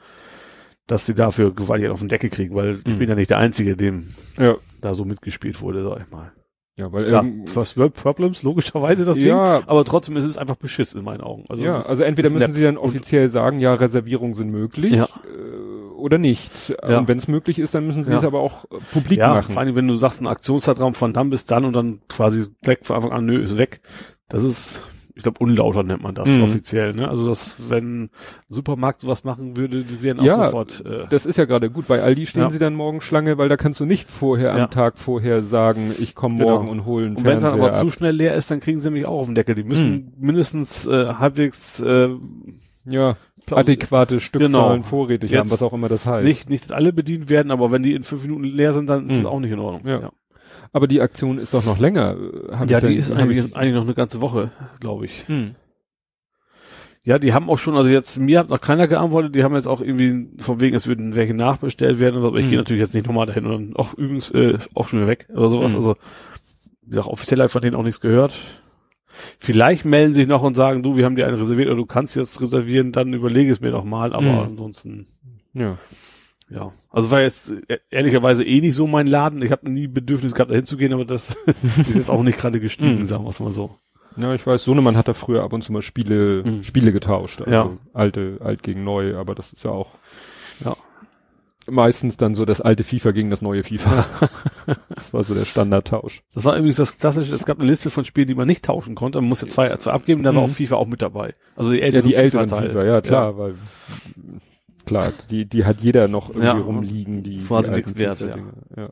dass 0.87 1.05
sie 1.07 1.15
dafür 1.15 1.53
gewaltig 1.53 1.89
auf 1.89 1.99
den 1.99 2.09
Deckel 2.09 2.29
kriegen, 2.29 2.55
weil 2.55 2.75
ich 2.75 2.85
Mhm. 2.93 2.99
bin 2.99 3.09
ja 3.09 3.15
nicht 3.15 3.31
der 3.31 3.39
Einzige, 3.39 3.75
dem 3.75 4.13
Ja. 4.37 4.55
da 4.81 4.93
so 4.93 5.03
mitgespielt 5.03 5.59
wurde, 5.61 5.83
sag 5.83 5.99
ich 6.05 6.11
mal. 6.11 6.31
Ja, 6.77 6.91
weil 6.91 7.05
Klar, 7.05 7.23
irgend- 7.23 7.49
First 7.49 7.77
World 7.77 7.93
Problems, 7.93 8.43
logischerweise 8.43 9.05
das 9.05 9.15
Ding, 9.15 9.27
ja, 9.27 9.61
aber 9.65 9.85
trotzdem 9.85 10.17
ist 10.17 10.25
es 10.25 10.37
einfach 10.37 10.57
Beschiss 10.57 10.93
in 10.93 11.05
meinen 11.05 11.21
Augen. 11.21 11.45
Also, 11.47 11.63
ja, 11.63 11.77
ist, 11.77 11.87
also 11.89 12.03
entweder 12.03 12.29
müssen 12.31 12.51
sie 12.51 12.63
dann 12.63 12.77
offiziell 12.77 13.29
sagen, 13.29 13.59
ja, 13.59 13.73
Reservierungen 13.75 14.33
sind 14.33 14.49
möglich 14.51 14.93
Ja. 14.95 15.05
äh, 15.05 15.95
oder 15.95 16.17
nicht. 16.17 16.75
Ja. 16.87 16.97
Und 16.99 17.07
wenn 17.07 17.17
es 17.17 17.29
möglich 17.29 17.59
ist, 17.59 17.73
dann 17.75 17.85
müssen 17.87 18.03
sie 18.03 18.11
Ja. 18.11 18.17
es 18.17 18.23
aber 18.25 18.41
auch 18.41 18.65
äh, 18.65 18.77
publik 18.91 19.19
ja, 19.19 19.35
machen. 19.35 19.53
vor 19.53 19.61
allem, 19.61 19.75
wenn 19.77 19.87
du 19.87 19.95
sagst, 19.95 20.21
ein 20.21 20.27
Aktionszeitraum 20.27 20.93
von 20.93 21.13
dann 21.13 21.29
bis 21.29 21.45
dann 21.45 21.63
und 21.63 21.71
dann 21.73 22.01
quasi 22.09 22.45
direkt 22.65 22.85
von 22.85 22.97
Anfang 22.97 23.11
an, 23.13 23.25
nö, 23.25 23.41
ist 23.41 23.57
weg. 23.57 23.79
Das 24.27 24.43
ist, 24.43 24.81
ich 25.15 25.23
glaube, 25.23 25.39
unlauter 25.39 25.83
nennt 25.83 26.03
man 26.03 26.13
das 26.13 26.27
Mhm. 26.27 26.43
offiziell. 26.43 26.93
Ne? 26.93 27.07
Also 27.07 27.29
das, 27.29 27.55
wenn 27.69 28.03
ein 28.03 28.09
Supermarkt 28.49 28.99
sowas 29.01 29.23
machen 29.23 29.55
würde, 29.55 29.83
die 29.83 30.03
wären 30.03 30.19
auch 30.19 30.25
Ja, 30.25 30.45
sofort. 30.45 30.83
Äh, 30.85 31.05
Das 31.09 31.25
ist 31.25 31.37
ja 31.37 31.45
gerade 31.45 31.69
gut. 31.71 31.87
Bei 31.87 32.01
Aldi 32.03 32.25
stehen 32.25 32.41
Ja. 32.43 32.49
sie 32.49 32.59
dann 32.59 32.75
morgen 32.75 32.99
Schlange, 33.01 33.37
weil 33.37 33.47
da 33.47 33.55
kannst 33.57 33.79
du 33.79 33.85
nicht 33.85 34.11
vorher 34.11 34.55
Ja. 34.57 34.65
am 34.65 34.71
Tag 34.71 34.97
vorher 34.99 35.41
sagen, 35.41 35.93
ich 35.97 36.15
komme 36.15 36.35
Genau. 36.37 36.49
morgen 36.57 36.69
und 36.69 36.85
hole 36.85 37.05
einen 37.05 37.15
und 37.15 37.25
wenn 37.25 37.37
es 37.37 37.43
dann 37.43 37.53
aber 37.53 37.71
zu 37.73 37.85
ab. 37.87 37.93
schnell 37.93 38.13
leer 38.15 38.35
ist, 38.35 38.51
dann 38.51 38.59
kriegen 38.59 38.77
sie 38.77 38.87
nämlich 38.87 39.05
auch 39.05 39.19
auf 39.21 39.25
den 39.27 39.35
Deckel. 39.35 39.55
Die 39.55 39.63
müssen 39.63 39.91
Mhm. 39.91 40.11
mindestens 40.17 40.85
äh, 40.85 41.07
halbwegs 41.13 41.79
äh, 41.79 42.09
Ja, 42.87 43.15
adäquate 43.49 44.19
Stückzahlen 44.19 44.81
Genau. 44.81 44.83
vorrätig 44.87 45.31
Jetzt 45.31 45.39
haben, 45.39 45.51
was 45.51 45.63
auch 45.63 45.73
immer 45.73 45.87
das 45.89 46.05
heißt. 46.05 46.23
nicht, 46.27 46.49
nicht 46.51 46.71
alle 46.71 46.93
bedient 46.93 47.29
werden, 47.29 47.51
aber 47.51 47.71
wenn 47.71 47.81
die 47.83 47.93
in 47.93 48.03
fünf 48.03 48.23
Minuten 48.23 48.43
leer 48.43 48.73
sind, 48.73 48.87
dann 48.89 49.05
ist 49.07 49.13
Mhm. 49.13 49.19
es 49.21 49.25
auch 49.25 49.39
nicht 49.39 49.51
in 49.51 49.59
Ordnung. 49.59 49.87
Ja. 49.91 50.11
Aber 50.75 50.87
die 50.87 50.99
Aktion 50.99 51.37
ist 51.37 51.53
doch 51.53 51.63
noch 51.63 51.79
länger. 51.79 52.17
äh, 52.17 52.51
hab 52.57 52.69
Ja, 52.69 52.81
die 52.81 52.95
ist 52.95 53.09
eigentlich, 53.09 53.37
ich- 53.45 53.55
eigentlich 53.55 53.75
noch 53.75 53.83
eine 53.85 53.93
ganze 53.93 54.19
Woche, 54.19 54.51
glaube 54.81 55.05
ich. 55.05 55.25
Hm. 55.29 55.55
Ja, 57.03 57.17
die 57.17 57.31
haben 57.33 57.49
auch 57.49 57.57
schon, 57.59 57.77
also 57.77 57.89
jetzt, 57.89 58.17
mir 58.19 58.39
hat 58.39 58.49
noch 58.49 58.59
keiner 58.59 58.87
geantwortet, 58.89 59.35
die 59.35 59.43
haben 59.45 59.55
jetzt 59.55 59.67
auch 59.67 59.79
irgendwie 59.79 60.27
von 60.41 60.59
wegen, 60.59 60.75
es 60.75 60.85
würden 60.85 61.15
welche 61.15 61.33
nachbestellt 61.33 62.01
werden, 62.01 62.21
aber 62.21 62.37
ich 62.39 62.45
Mhm. 62.45 62.49
gehe 62.49 62.57
natürlich 62.57 62.81
jetzt 62.81 62.93
nicht 62.93 63.07
nochmal 63.07 63.25
dahin 63.25 63.45
und 63.45 63.51
dann 63.51 63.75
auch 63.77 63.93
übrigens 63.93 64.31
äh, 64.31 64.57
auch 64.73 64.89
schon 64.89 64.99
wieder 64.99 65.07
weg 65.07 65.27
oder 65.33 65.49
sowas. 65.49 65.71
Mhm. 65.71 65.77
Also, 65.77 65.95
wie 66.81 66.89
gesagt, 66.89 67.07
offiziell 67.07 67.39
ich 67.45 67.51
von 67.51 67.61
denen 67.61 67.75
auch 67.75 67.83
nichts 67.83 68.01
gehört. 68.01 68.33
Vielleicht 69.39 69.85
melden 69.85 70.13
sich 70.13 70.27
noch 70.27 70.43
und 70.43 70.55
sagen, 70.55 70.83
du, 70.83 70.97
wir 70.97 71.05
haben 71.05 71.15
dir 71.15 71.25
einen 71.25 71.37
reserviert 71.37 71.67
oder 71.69 71.77
du 71.77 71.85
kannst 71.85 72.17
jetzt 72.17 72.41
reservieren, 72.41 72.91
dann 72.91 73.13
überlege 73.13 73.49
es 73.49 73.61
mir 73.61 73.71
doch 73.71 73.85
mal, 73.85 74.11
aber 74.11 74.23
Mhm. 74.25 74.39
ansonsten, 74.51 75.07
Ja. 75.53 75.77
Ja, 76.49 76.71
also 76.91 77.09
war 77.09 77.21
jetzt 77.21 77.51
äh, 77.67 77.79
ehrlicherweise 77.89 78.43
eh 78.43 78.61
nicht 78.61 78.75
so 78.75 78.85
mein 78.85 79.07
Laden. 79.07 79.41
Ich 79.41 79.51
habe 79.51 79.69
nie 79.69 79.87
Bedürfnis 79.87 80.33
gehabt, 80.33 80.51
da 80.51 80.55
hinzugehen, 80.55 80.93
aber 80.93 81.03
das 81.05 81.35
ist 81.87 81.95
jetzt 81.95 82.09
auch 82.11 82.21
nicht 82.23 82.37
gerade 82.39 82.59
gestiegen, 82.59 82.99
Mhm. 82.99 83.05
sagen 83.07 83.23
wir 83.23 83.29
es 83.31 83.39
mal 83.39 83.51
so. 83.51 83.75
Ja, 84.17 84.33
ich 84.33 84.45
weiß, 84.45 84.63
Sohnemann 84.63 84.95
hat 84.95 85.07
da 85.07 85.13
früher 85.13 85.43
ab 85.43 85.53
und 85.53 85.63
zu 85.63 85.73
mal 85.73 85.81
Spiele, 85.81 86.43
Mhm. 86.45 86.63
Spiele 86.63 86.91
getauscht. 86.91 87.41
Also 87.41 87.51
Ja. 87.51 87.69
Alte, 87.93 88.37
alt 88.41 88.61
gegen 88.63 88.83
neu, 88.83 89.17
aber 89.17 89.33
das 89.35 89.53
ist 89.53 89.65
ja 89.65 89.71
auch 89.71 89.89
Ja. 90.63 90.75
meistens 91.67 92.15
dann 92.15 92.35
so 92.35 92.45
das 92.45 92.61
alte 92.61 92.83
FIFA 92.83 93.09
gegen 93.11 93.31
das 93.31 93.41
neue 93.41 93.63
FIFA. 93.63 94.05
das 94.95 95.13
war 95.15 95.23
so 95.23 95.33
der 95.33 95.45
Standardtausch. 95.45 96.21
Das 96.35 96.45
war 96.45 96.55
übrigens 96.55 96.77
das 96.77 96.97
klassische, 96.99 97.33
es 97.33 97.45
gab 97.45 97.59
eine 97.59 97.67
Liste 97.69 97.89
von 97.89 98.05
Spielen, 98.05 98.27
die 98.27 98.35
man 98.35 98.47
nicht 98.47 98.63
tauschen 98.63 98.93
konnte. 98.93 99.19
Man 99.19 99.29
musste 99.29 99.47
zwei, 99.47 99.75
zwei 99.77 99.91
abgeben, 99.91 100.21
da 100.21 100.33
war 100.35 100.43
Mhm. 100.43 100.49
auch 100.49 100.53
FIFA 100.55 100.75
auch 100.75 100.87
mit 100.87 101.01
dabei. 101.01 101.33
Also 101.55 101.71
die 101.71 101.79
Ja, 101.79 101.85
älteren, 101.85 102.07
die 102.07 102.15
älteren 102.15 102.47
FIFA-Teile. 102.49 102.69
FIFA, 102.71 102.83
ja 102.85 103.01
klar, 103.01 103.37
weil 103.39 103.55
klar, 104.85 105.11
die, 105.29 105.45
die 105.45 105.65
hat 105.65 105.81
jeder 105.81 106.07
noch 106.07 106.29
irgendwie 106.29 106.45
Ja. 106.45 106.53
rumliegen, 106.53 107.23
die, 107.23 107.37
Quasi 107.39 107.69
die 107.69 107.75
nichts 107.77 107.97
wert, 107.97 108.19
FIFA-Dinger, 108.19 108.53
ja. 108.77 108.89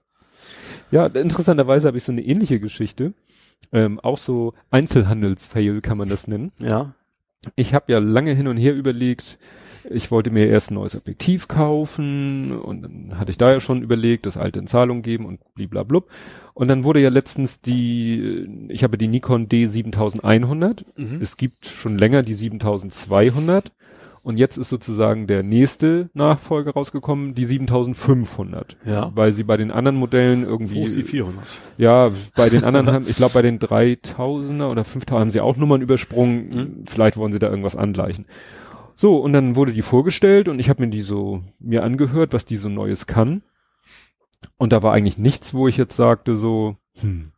ja. 0.91 1.05
interessanterweise 1.07 1.87
habe 1.87 1.97
ich 1.97 2.03
so 2.03 2.11
eine 2.11 2.21
ähnliche 2.21 2.59
Geschichte. 2.59 3.13
Ähm, 3.71 3.99
auch 3.99 4.17
so 4.17 4.53
Einzelhandelsfail 4.71 5.81
kann 5.81 5.97
man 5.97 6.09
das 6.09 6.27
nennen. 6.27 6.51
Ja. 6.59 6.93
Ich 7.55 7.73
habe 7.73 7.91
ja 7.91 7.99
lange 7.99 8.33
hin 8.33 8.47
und 8.47 8.57
her 8.57 8.73
überlegt, 8.75 9.37
ich 9.89 10.11
wollte 10.11 10.31
mir 10.31 10.47
erst 10.47 10.71
ein 10.71 10.75
neues 10.75 10.95
Objektiv 10.95 11.47
kaufen 11.47 12.57
und 12.57 12.81
dann 12.83 13.19
hatte 13.19 13.31
ich 13.31 13.37
da 13.37 13.51
ja 13.51 13.59
schon 13.59 13.81
überlegt, 13.81 14.25
das 14.25 14.37
alte 14.37 14.59
in 14.59 14.67
Zahlung 14.67 15.01
geben 15.01 15.25
und 15.25 15.41
bliblablub. 15.55 16.09
Und 16.53 16.67
dann 16.69 16.83
wurde 16.83 17.01
ja 17.01 17.09
letztens 17.09 17.59
die, 17.61 18.47
ich 18.69 18.83
habe 18.83 18.97
die 18.97 19.07
Nikon 19.07 19.47
D7100. 19.47 20.85
Mhm. 20.95 21.19
Es 21.21 21.35
gibt 21.35 21.65
schon 21.65 21.97
länger 21.97 22.21
die 22.21 22.33
7200 22.35 23.71
und 24.23 24.37
jetzt 24.37 24.57
ist 24.57 24.69
sozusagen 24.69 25.27
der 25.27 25.43
nächste 25.43 26.09
Nachfolger 26.13 26.71
rausgekommen, 26.71 27.35
die 27.35 27.45
7500. 27.45 28.77
Ja. 28.85 29.11
Weil 29.13 29.33
sie 29.33 29.43
bei 29.43 29.57
den 29.57 29.69
anderen 29.69 29.97
Modellen 29.97 30.43
irgendwie 30.43 30.79
Wo 30.79 30.85
ist 30.85 30.95
die 30.95 31.03
400? 31.03 31.45
ja, 31.77 32.09
bei 32.35 32.49
den 32.49 32.63
anderen 32.63 32.87
haben, 32.87 33.05
ich 33.07 33.17
glaube 33.17 33.33
bei 33.33 33.41
den 33.41 33.59
3000er 33.59 34.71
oder 34.71 34.83
5000er 34.83 35.19
haben 35.19 35.31
sie 35.31 35.41
auch 35.41 35.57
Nummern 35.57 35.81
übersprungen. 35.81 36.47
Mhm. 36.47 36.83
Vielleicht 36.85 37.17
wollen 37.17 37.33
sie 37.33 37.39
da 37.39 37.49
irgendwas 37.49 37.75
angleichen. 37.75 38.25
So, 38.95 39.17
und 39.17 39.33
dann 39.33 39.57
wurde 39.57 39.73
die 39.73 39.81
vorgestellt 39.81 40.47
und 40.47 40.59
ich 40.59 40.69
habe 40.69 40.83
mir 40.83 40.89
die 40.89 41.01
so 41.01 41.41
mir 41.59 41.83
angehört, 41.83 42.31
was 42.31 42.45
die 42.45 42.57
so 42.57 42.69
Neues 42.69 43.07
kann. 43.07 43.41
Und 44.57 44.71
da 44.71 44.81
war 44.83 44.93
eigentlich 44.93 45.17
nichts, 45.17 45.53
wo 45.53 45.67
ich 45.67 45.75
jetzt 45.75 45.97
sagte 45.97 46.37
so, 46.37 46.77
hm, 47.01 47.31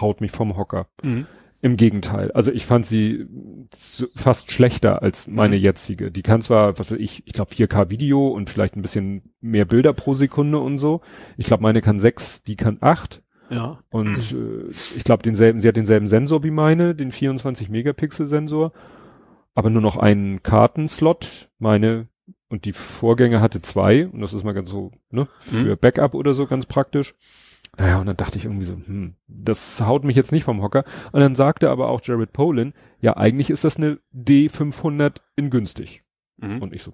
haut 0.00 0.22
mich 0.22 0.30
vom 0.30 0.56
Hocker. 0.56 0.86
Mhm. 1.02 1.26
Im 1.62 1.76
Gegenteil. 1.76 2.32
Also 2.32 2.52
ich 2.52 2.64
fand 2.64 2.86
sie 2.86 3.26
fast 4.14 4.50
schlechter 4.50 5.02
als 5.02 5.26
meine 5.26 5.56
Mhm. 5.56 5.62
jetzige. 5.62 6.10
Die 6.10 6.22
kann 6.22 6.40
zwar, 6.40 6.78
was 6.78 6.90
weiß 6.90 6.98
ich, 6.98 7.22
ich 7.26 7.34
glaube 7.34 7.50
4K 7.54 7.90
Video 7.90 8.28
und 8.28 8.48
vielleicht 8.48 8.76
ein 8.76 8.82
bisschen 8.82 9.34
mehr 9.42 9.66
Bilder 9.66 9.92
pro 9.92 10.14
Sekunde 10.14 10.58
und 10.58 10.78
so. 10.78 11.02
Ich 11.36 11.46
glaube, 11.46 11.62
meine 11.62 11.82
kann 11.82 11.98
6, 11.98 12.44
die 12.44 12.56
kann 12.56 12.78
8. 12.80 13.22
Ja. 13.50 13.80
Und 13.90 14.32
äh, 14.32 14.70
ich 14.96 15.04
glaube, 15.04 15.22
denselben, 15.22 15.60
sie 15.60 15.68
hat 15.68 15.76
denselben 15.76 16.08
Sensor 16.08 16.44
wie 16.44 16.50
meine, 16.50 16.94
den 16.94 17.12
24 17.12 17.68
Megapixel 17.68 18.26
Sensor, 18.26 18.72
aber 19.54 19.68
nur 19.68 19.82
noch 19.82 19.96
einen 19.98 20.42
Kartenslot. 20.42 21.50
Meine 21.58 22.06
und 22.48 22.64
die 22.64 22.72
Vorgänger 22.72 23.40
hatte 23.40 23.60
zwei 23.60 24.06
und 24.06 24.20
das 24.20 24.32
ist 24.32 24.44
mal 24.44 24.54
ganz 24.54 24.70
so, 24.70 24.92
ne, 25.10 25.28
für 25.40 25.76
Backup 25.76 26.14
oder 26.14 26.32
so 26.32 26.46
ganz 26.46 26.64
praktisch. 26.66 27.14
Naja, 27.80 27.98
und 27.98 28.06
dann 28.06 28.16
dachte 28.16 28.36
ich 28.36 28.44
irgendwie 28.44 28.64
so, 28.66 28.74
hm, 28.74 29.14
das 29.26 29.80
haut 29.80 30.04
mich 30.04 30.14
jetzt 30.16 30.32
nicht 30.32 30.44
vom 30.44 30.60
Hocker. 30.60 30.84
Und 31.12 31.20
dann 31.20 31.34
sagte 31.34 31.70
aber 31.70 31.88
auch 31.88 32.00
Jared 32.04 32.32
Polin, 32.32 32.74
ja, 33.00 33.16
eigentlich 33.16 33.48
ist 33.48 33.64
das 33.64 33.78
eine 33.78 33.98
D500 34.14 35.16
in 35.36 35.48
günstig. 35.50 36.02
Mhm. 36.36 36.58
Und 36.60 36.74
ich 36.74 36.82
so, 36.82 36.92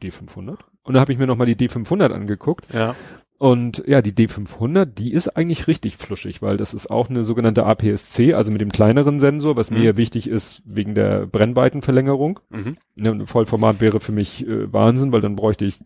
D500? 0.00 0.58
Und 0.84 0.94
dann 0.94 1.00
habe 1.00 1.12
ich 1.12 1.18
mir 1.18 1.26
nochmal 1.26 1.46
die 1.52 1.56
D500 1.56 2.12
angeguckt 2.12 2.66
Ja. 2.72 2.94
und 3.38 3.82
ja, 3.86 4.02
die 4.02 4.12
D500, 4.12 4.84
die 4.84 5.12
ist 5.12 5.28
eigentlich 5.36 5.66
richtig 5.66 5.96
fluschig, 5.96 6.42
weil 6.42 6.56
das 6.56 6.74
ist 6.74 6.90
auch 6.90 7.08
eine 7.10 7.24
sogenannte 7.24 7.64
APS-C, 7.66 8.34
also 8.34 8.50
mit 8.52 8.60
dem 8.60 8.70
kleineren 8.70 9.18
Sensor, 9.20 9.56
was 9.56 9.70
Mhm. 9.70 9.78
mir 9.80 9.96
wichtig 9.96 10.28
ist 10.28 10.62
wegen 10.66 10.94
der 10.94 11.26
Brennweitenverlängerung. 11.26 12.40
Mhm. 12.50 12.76
Ne, 12.94 13.10
ein 13.10 13.26
Vollformat 13.26 13.80
wäre 13.80 13.98
für 14.00 14.12
mich 14.12 14.46
äh, 14.46 14.72
Wahnsinn, 14.72 15.10
weil 15.12 15.20
dann 15.20 15.36
bräuchte 15.36 15.64
ich 15.64 15.80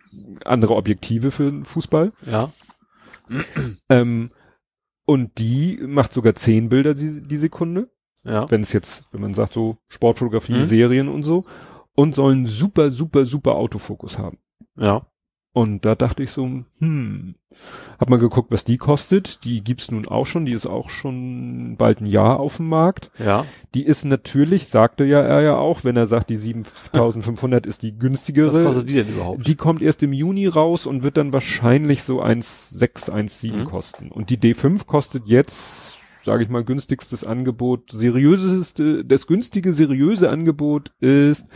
andere 0.45 0.77
Objektive 0.77 1.31
für 1.31 1.51
den 1.51 1.65
Fußball. 1.65 2.13
Ja. 2.31 2.53
Ähm, 3.89 4.31
und 5.07 5.39
die 5.39 5.79
macht 5.87 6.13
sogar 6.13 6.35
zehn 6.35 6.69
Bilder 6.69 6.95
die, 6.95 7.23
die 7.23 7.37
Sekunde, 7.37 7.91
Ja. 8.25 8.51
wenn 8.51 8.63
es 8.63 8.73
jetzt, 8.73 9.05
wenn 9.13 9.21
man 9.21 9.35
sagt 9.35 9.53
so 9.53 9.79
Sportfotografie, 9.89 10.55
Mhm. 10.55 10.65
Serien 10.65 11.09
und 11.09 11.23
so, 11.23 11.45
und 11.95 12.15
sollen 12.15 12.47
super, 12.47 12.91
super, 12.91 13.25
super 13.25 13.55
Autofokus 13.55 14.19
haben. 14.19 14.39
Ja. 14.77 15.07
Und 15.57 15.87
da 15.87 15.95
dachte 15.95 16.23
ich 16.23 16.33
so, 16.33 16.47
hm, 16.81 17.35
hab 17.99 18.11
mal 18.11 18.19
geguckt, 18.19 18.51
was 18.51 18.65
die 18.65 18.77
kostet. 18.77 19.47
Die 19.47 19.65
gibt's 19.65 19.91
nun 19.91 20.07
auch 20.07 20.27
schon, 20.27 20.45
die 20.45 20.53
ist 20.53 20.67
auch 20.67 20.91
schon 20.91 21.77
bald 21.79 22.03
ein 22.03 22.07
Jahr 22.07 22.41
auf 22.41 22.59
dem 22.59 22.69
Markt. 22.69 23.11
Ja. 23.19 23.47
Die 23.75 23.87
ist 23.87 24.05
natürlich, 24.05 24.69
sagte 24.69 25.07
ja 25.07 25.23
er 25.23 25.41
ja 25.41 25.57
auch, 25.57 25.83
wenn 25.83 25.97
er 25.97 26.07
sagt, 26.07 26.29
die 26.29 26.37
7500 26.37 27.65
ist 27.67 27.83
die 27.83 27.99
günstigere. 27.99 28.49
Was 28.49 28.63
kostet 28.63 28.91
die 28.91 28.97
denn 28.97 29.09
überhaupt? 29.09 29.47
Die 29.47 29.55
kommt 29.55 29.81
erst 29.81 30.03
im 30.03 30.13
Juni 30.13 30.47
raus 30.47 30.85
und 30.85 31.03
wird 31.03 31.17
dann 31.17 31.33
wahrscheinlich 31.33 32.03
so 32.03 32.23
1,6, 32.23 33.11
1,7 33.11 33.57
Mhm. 33.57 33.65
kosten. 33.65 34.11
Und 34.11 34.29
die 34.29 34.37
D5 34.37 34.85
kostet 34.85 35.23
jetzt, 35.25 35.99
sage 36.23 36.43
ich 36.43 36.51
mal, 36.51 36.65
günstigstes 36.65 37.25
Angebot, 37.25 37.93
seriöseste, 37.93 39.07
das 39.07 39.27
günstige, 39.27 39.73
seriöse 39.73 40.29
Angebot 40.29 40.93
ist 41.01 41.47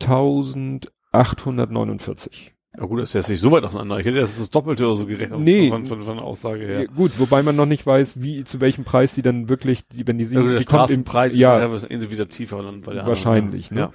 1849. 0.00 2.52
Ja 2.78 2.86
gut, 2.86 3.00
das 3.00 3.10
ist 3.10 3.14
jetzt 3.14 3.28
nicht 3.28 3.40
so 3.40 3.50
weit 3.50 3.64
auseinander. 3.64 3.98
Ich 3.98 4.06
hätte 4.06 4.18
das 4.18 4.38
das 4.38 4.48
Doppelte 4.48 4.86
oder 4.86 4.96
so 4.96 5.04
gerechnet. 5.06 5.38
Nee. 5.40 5.68
Von, 5.68 5.84
von, 5.84 6.00
von 6.00 6.16
der 6.16 6.24
Aussage 6.24 6.64
her. 6.64 6.80
Ja, 6.82 6.86
gut, 6.86 7.12
wobei 7.18 7.42
man 7.42 7.54
noch 7.54 7.66
nicht 7.66 7.84
weiß, 7.86 8.22
wie, 8.22 8.44
zu 8.44 8.60
welchem 8.60 8.84
Preis 8.84 9.14
die 9.14 9.20
dann 9.20 9.50
wirklich, 9.50 9.86
die, 9.88 10.06
wenn 10.06 10.16
die 10.16 10.24
sie, 10.24 10.36
Ja, 10.36 10.40
gut, 10.40 10.50
die 10.52 10.64
kommt 10.64 10.84
im, 10.90 11.02
Straßenpreis 11.02 11.36
ja, 11.36 11.58
ja 11.58 12.10
wieder 12.10 12.28
tiefer 12.28 12.62
dann 12.62 12.80
bei 12.80 12.94
der 12.94 13.04
wahrscheinlich, 13.04 13.70
anderen. 13.70 13.90
ne? 13.90 13.94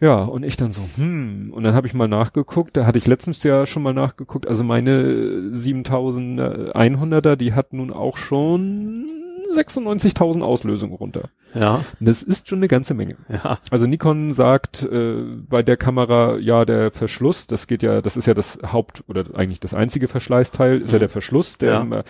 Ja, 0.00 0.22
und 0.22 0.44
ich 0.44 0.56
dann 0.56 0.72
so, 0.72 0.82
hm, 0.96 1.52
und 1.52 1.62
dann 1.64 1.74
habe 1.74 1.86
ich 1.86 1.94
mal 1.94 2.08
nachgeguckt, 2.08 2.76
da 2.76 2.86
hatte 2.86 2.98
ich 2.98 3.06
letztens 3.06 3.42
ja 3.42 3.66
schon 3.66 3.82
mal 3.82 3.94
nachgeguckt, 3.94 4.46
also 4.46 4.62
meine 4.62 5.50
7100er, 5.52 7.34
die 7.36 7.52
hat 7.52 7.72
nun 7.72 7.92
auch 7.92 8.16
schon 8.16 9.27
96.000 9.56 10.42
Auslösungen 10.42 10.94
runter. 10.94 11.28
Ja. 11.54 11.84
Das 12.00 12.22
ist 12.22 12.48
schon 12.48 12.58
eine 12.58 12.68
ganze 12.68 12.92
Menge. 12.94 13.16
Ja. 13.28 13.36
ja. 13.44 13.58
Also 13.70 13.86
Nikon 13.86 14.30
sagt 14.32 14.82
äh, 14.82 15.22
bei 15.48 15.62
der 15.62 15.76
Kamera, 15.76 16.36
ja, 16.38 16.64
der 16.64 16.90
Verschluss, 16.90 17.46
das 17.46 17.66
geht 17.66 17.82
ja, 17.82 18.02
das 18.02 18.16
ist 18.16 18.26
ja 18.26 18.34
das 18.34 18.58
Haupt- 18.72 19.02
oder 19.08 19.24
eigentlich 19.34 19.60
das 19.60 19.72
einzige 19.74 20.08
Verschleißteil, 20.08 20.80
ist 20.82 20.90
ja 20.92 20.96
Mhm. 20.98 21.00
der 21.00 21.08
Verschluss, 21.08 21.58
der 21.58 21.72
Ja. 21.72 21.80
immer 21.80 22.04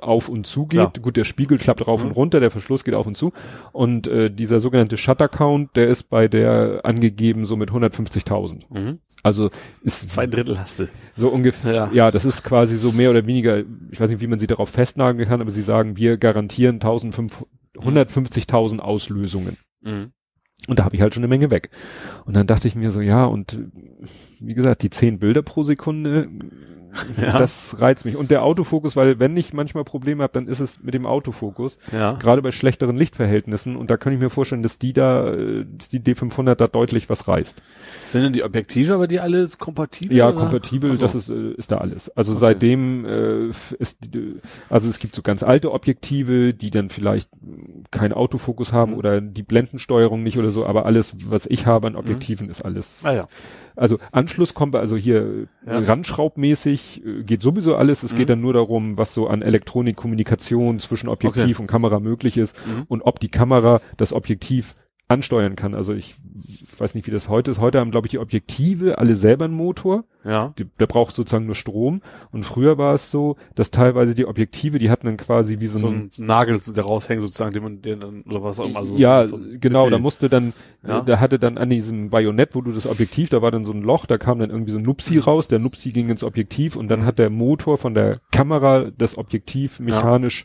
auf 0.00 0.28
und 0.28 0.46
zu 0.46 0.62
geht. 0.66 0.70
Klar. 0.80 0.92
Gut, 1.02 1.16
der 1.16 1.24
Spiegel 1.24 1.58
klappt 1.58 1.86
rauf 1.86 2.02
Mhm. 2.02 2.08
und 2.10 2.16
runter, 2.16 2.40
der 2.40 2.50
Verschluss 2.50 2.84
geht 2.84 2.94
auf 2.94 3.06
und 3.06 3.16
zu. 3.16 3.32
Und 3.72 4.06
äh, 4.08 4.30
dieser 4.30 4.60
sogenannte 4.60 4.96
Shutter 4.96 5.28
Count, 5.28 5.76
der 5.76 5.88
ist 5.88 6.04
bei 6.04 6.28
der 6.28 6.80
angegeben 6.84 7.44
so 7.44 7.56
mit 7.56 7.70
150.000. 7.70 8.62
Mhm. 8.70 8.98
Also 9.22 9.50
ist 9.82 10.10
Zwei 10.10 10.26
Drittel 10.26 10.58
hast 10.58 10.78
du. 10.80 10.88
so 11.16 11.28
ungefähr, 11.28 11.72
ja. 11.74 11.90
Ja. 11.92 12.10
das 12.10 12.24
ist 12.24 12.44
quasi 12.44 12.76
so 12.76 12.92
mehr 12.92 13.10
oder 13.10 13.26
weniger, 13.26 13.62
ich 13.90 14.00
weiß 14.00 14.10
nicht, 14.10 14.20
wie 14.20 14.26
man 14.26 14.38
sie 14.38 14.46
darauf 14.46 14.70
festnageln 14.70 15.28
kann, 15.28 15.40
aber 15.40 15.50
sie 15.50 15.62
sagen, 15.62 15.96
wir 15.96 16.16
garantieren 16.18 16.76
1500 16.76 17.48
150.000 17.78 18.78
Auslösungen. 18.80 19.56
Mhm. 19.82 20.12
Und 20.66 20.78
da 20.78 20.84
habe 20.84 20.96
ich 20.96 21.02
halt 21.02 21.14
schon 21.14 21.22
eine 21.22 21.28
Menge 21.28 21.50
weg. 21.50 21.70
Und 22.24 22.34
dann 22.34 22.46
dachte 22.46 22.66
ich 22.66 22.74
mir 22.74 22.90
so, 22.90 23.00
ja, 23.00 23.24
und 23.24 23.58
wie 24.40 24.54
gesagt, 24.54 24.82
die 24.82 24.90
zehn 24.90 25.18
Bilder 25.18 25.42
pro 25.42 25.62
Sekunde, 25.62 26.28
Ja. 27.20 27.38
das 27.38 27.80
reizt 27.80 28.04
mich. 28.04 28.16
Und 28.16 28.30
der 28.30 28.42
Autofokus, 28.44 28.96
weil 28.96 29.18
wenn 29.18 29.36
ich 29.36 29.52
manchmal 29.52 29.84
Probleme 29.84 30.22
habe, 30.22 30.32
dann 30.32 30.46
ist 30.48 30.60
es 30.60 30.82
mit 30.82 30.94
dem 30.94 31.06
Autofokus, 31.06 31.78
Ja. 31.92 32.12
gerade 32.12 32.42
bei 32.42 32.50
schlechteren 32.52 32.96
Lichtverhältnissen. 32.96 33.76
Und 33.76 33.90
da 33.90 33.96
kann 33.96 34.12
ich 34.12 34.20
mir 34.20 34.30
vorstellen, 34.30 34.62
dass 34.62 34.78
die 34.78 34.92
da, 34.92 35.30
dass 35.76 35.88
die 35.88 36.00
D500 36.00 36.54
da 36.54 36.66
deutlich 36.66 37.08
was 37.10 37.28
reißt. 37.28 37.60
Sind 38.06 38.22
denn 38.22 38.32
die 38.32 38.42
Objektive 38.44 38.94
aber 38.94 39.06
die 39.06 39.20
alles 39.20 39.58
kompatibel? 39.58 40.16
Ja, 40.16 40.28
oder? 40.28 40.38
kompatibel, 40.38 40.92
so. 40.94 41.02
das 41.02 41.14
ist, 41.14 41.28
äh, 41.30 41.52
ist 41.52 41.70
da 41.72 41.78
alles. 41.78 42.08
Also 42.16 42.32
Okay. 42.32 42.40
seitdem 42.40 43.04
äh, 43.04 43.48
ist, 43.78 43.98
also 44.70 44.88
es 44.88 44.98
gibt 44.98 45.14
so 45.14 45.22
ganz 45.22 45.42
alte 45.42 45.72
Objektive, 45.72 46.54
die 46.54 46.70
dann 46.70 46.90
vielleicht 46.90 47.30
keinen 47.90 48.12
Autofokus 48.12 48.72
haben 48.72 48.92
Mhm. 48.92 48.98
oder 48.98 49.20
die 49.20 49.42
Blendensteuerung 49.42 50.22
nicht 50.22 50.38
oder 50.38 50.50
so, 50.50 50.64
aber 50.66 50.86
alles, 50.86 51.16
was 51.28 51.46
ich 51.46 51.66
habe 51.66 51.86
an 51.86 51.96
Objektiven, 51.96 52.48
ist 52.50 52.62
alles. 52.64 53.04
Ah 53.04 53.12
ja. 53.14 53.28
Also 53.78 53.98
Anschluss 54.12 54.54
kommt, 54.54 54.74
also 54.76 54.96
hier 54.96 55.46
Ja. 55.66 55.72
äh, 55.72 55.84
randschraubmäßig 55.84 57.02
äh, 57.06 57.22
geht 57.22 57.42
sowieso 57.42 57.76
alles. 57.76 58.02
Es 58.02 58.12
Mhm. 58.12 58.16
geht 58.18 58.28
dann 58.30 58.40
nur 58.40 58.52
darum, 58.52 58.98
was 58.98 59.14
so 59.14 59.28
an 59.28 59.42
Elektronikkommunikation 59.42 60.78
zwischen 60.78 61.08
Objektiv 61.08 61.56
Okay. 61.56 61.62
und 61.62 61.66
Kamera 61.66 62.00
möglich 62.00 62.36
ist 62.38 62.56
Mhm. 62.66 62.84
und 62.88 63.02
ob 63.02 63.20
die 63.20 63.28
Kamera 63.28 63.80
das 63.96 64.12
Objektiv 64.12 64.74
ansteuern 65.08 65.56
kann. 65.56 65.74
Also 65.74 65.94
ich 65.94 66.16
weiß 66.76 66.94
nicht, 66.94 67.06
wie 67.06 67.10
das 67.10 67.28
heute 67.30 67.50
ist. 67.50 67.60
Heute 67.60 67.80
haben, 67.80 67.90
glaube 67.90 68.06
ich, 68.06 68.10
die 68.10 68.18
Objektive 68.18 68.98
alle 68.98 69.16
selber 69.16 69.46
einen 69.46 69.54
Motor. 69.54 70.04
Ja. 70.28 70.52
Die, 70.58 70.64
der 70.78 70.86
braucht 70.86 71.16
sozusagen 71.16 71.46
nur 71.46 71.54
Strom. 71.54 72.02
Und 72.32 72.42
früher 72.44 72.76
war 72.76 72.92
es 72.94 73.10
so, 73.10 73.36
dass 73.54 73.70
teilweise 73.70 74.14
die 74.14 74.26
Objektive, 74.26 74.78
die 74.78 74.90
hatten 74.90 75.06
dann 75.06 75.16
quasi 75.16 75.58
wie 75.60 75.66
so, 75.68 75.78
So 75.78 75.88
ein, 75.88 76.10
ein 76.18 76.26
Nagel, 76.26 76.60
der 76.66 76.84
raushängt 76.84 77.22
sozusagen, 77.22 77.52
den 77.54 77.62
man, 77.62 77.80
den 77.80 78.00
dann, 78.00 78.22
oder 78.22 78.42
was 78.42 78.60
auch 78.60 78.66
immer. 78.66 78.84
So, 78.84 78.96
ja, 78.98 79.26
so 79.26 79.40
genau, 79.58 79.88
da 79.88 79.98
musste 79.98 80.28
dann, 80.28 80.52
Ja. 80.86 81.00
äh, 81.00 81.04
da 81.04 81.18
hatte 81.18 81.38
dann 81.38 81.56
an 81.56 81.70
diesem 81.70 82.10
Bajonett, 82.10 82.54
wo 82.54 82.60
du 82.60 82.72
das 82.72 82.86
Objektiv, 82.86 83.30
da 83.30 83.40
war 83.40 83.50
dann 83.50 83.64
so 83.64 83.72
ein 83.72 83.82
Loch, 83.82 84.04
da 84.04 84.18
kam 84.18 84.38
dann 84.38 84.50
irgendwie 84.50 84.72
so 84.72 84.78
ein 84.78 84.84
Nupsi 84.84 85.18
raus, 85.18 85.48
der 85.48 85.60
Nupsi 85.60 85.92
ging 85.92 86.10
ins 86.10 86.22
Objektiv 86.22 86.76
und 86.76 86.88
dann 86.88 87.00
Mhm. 87.00 87.04
hat 87.06 87.18
der 87.18 87.30
Motor 87.30 87.78
von 87.78 87.94
der 87.94 88.20
Kamera 88.30 88.90
das 88.90 89.16
Objektiv 89.16 89.80
mechanisch 89.80 90.44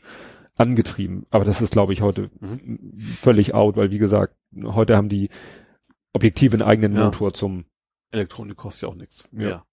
angetrieben. 0.57 1.25
Aber 1.31 1.45
das 1.45 1.61
ist, 1.61 1.73
glaube 1.73 1.93
ich, 1.93 2.01
heute 2.01 2.29
Mhm. 2.39 2.79
völlig 3.03 3.53
out, 3.53 3.75
weil 3.75 3.91
wie 3.91 3.97
gesagt, 3.97 4.35
heute 4.63 4.95
haben 4.95 5.09
die 5.09 5.29
Objektive 6.13 6.53
einen 6.55 6.61
eigenen 6.61 6.95
Ja. 6.95 7.05
Motor 7.05 7.33
zum 7.33 7.65
Elektronik 8.11 8.55
kostet 8.57 8.83
ja 8.83 8.89
auch 8.89 8.95
nichts. 8.95 9.27
Ja. 9.31 9.49
Ja, 9.49 9.63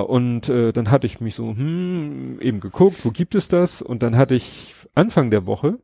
und 0.00 0.48
äh, 0.48 0.72
dann 0.72 0.90
hatte 0.90 1.06
ich 1.06 1.20
mich 1.20 1.34
so, 1.34 1.48
hm, 1.48 2.40
eben 2.40 2.60
geguckt, 2.60 3.04
wo 3.04 3.10
gibt 3.10 3.34
es 3.34 3.48
das? 3.48 3.80
Und 3.82 4.02
dann 4.02 4.16
hatte 4.16 4.34
ich 4.34 4.74
Anfang 4.94 5.30
der 5.30 5.46
Woche, 5.46 5.78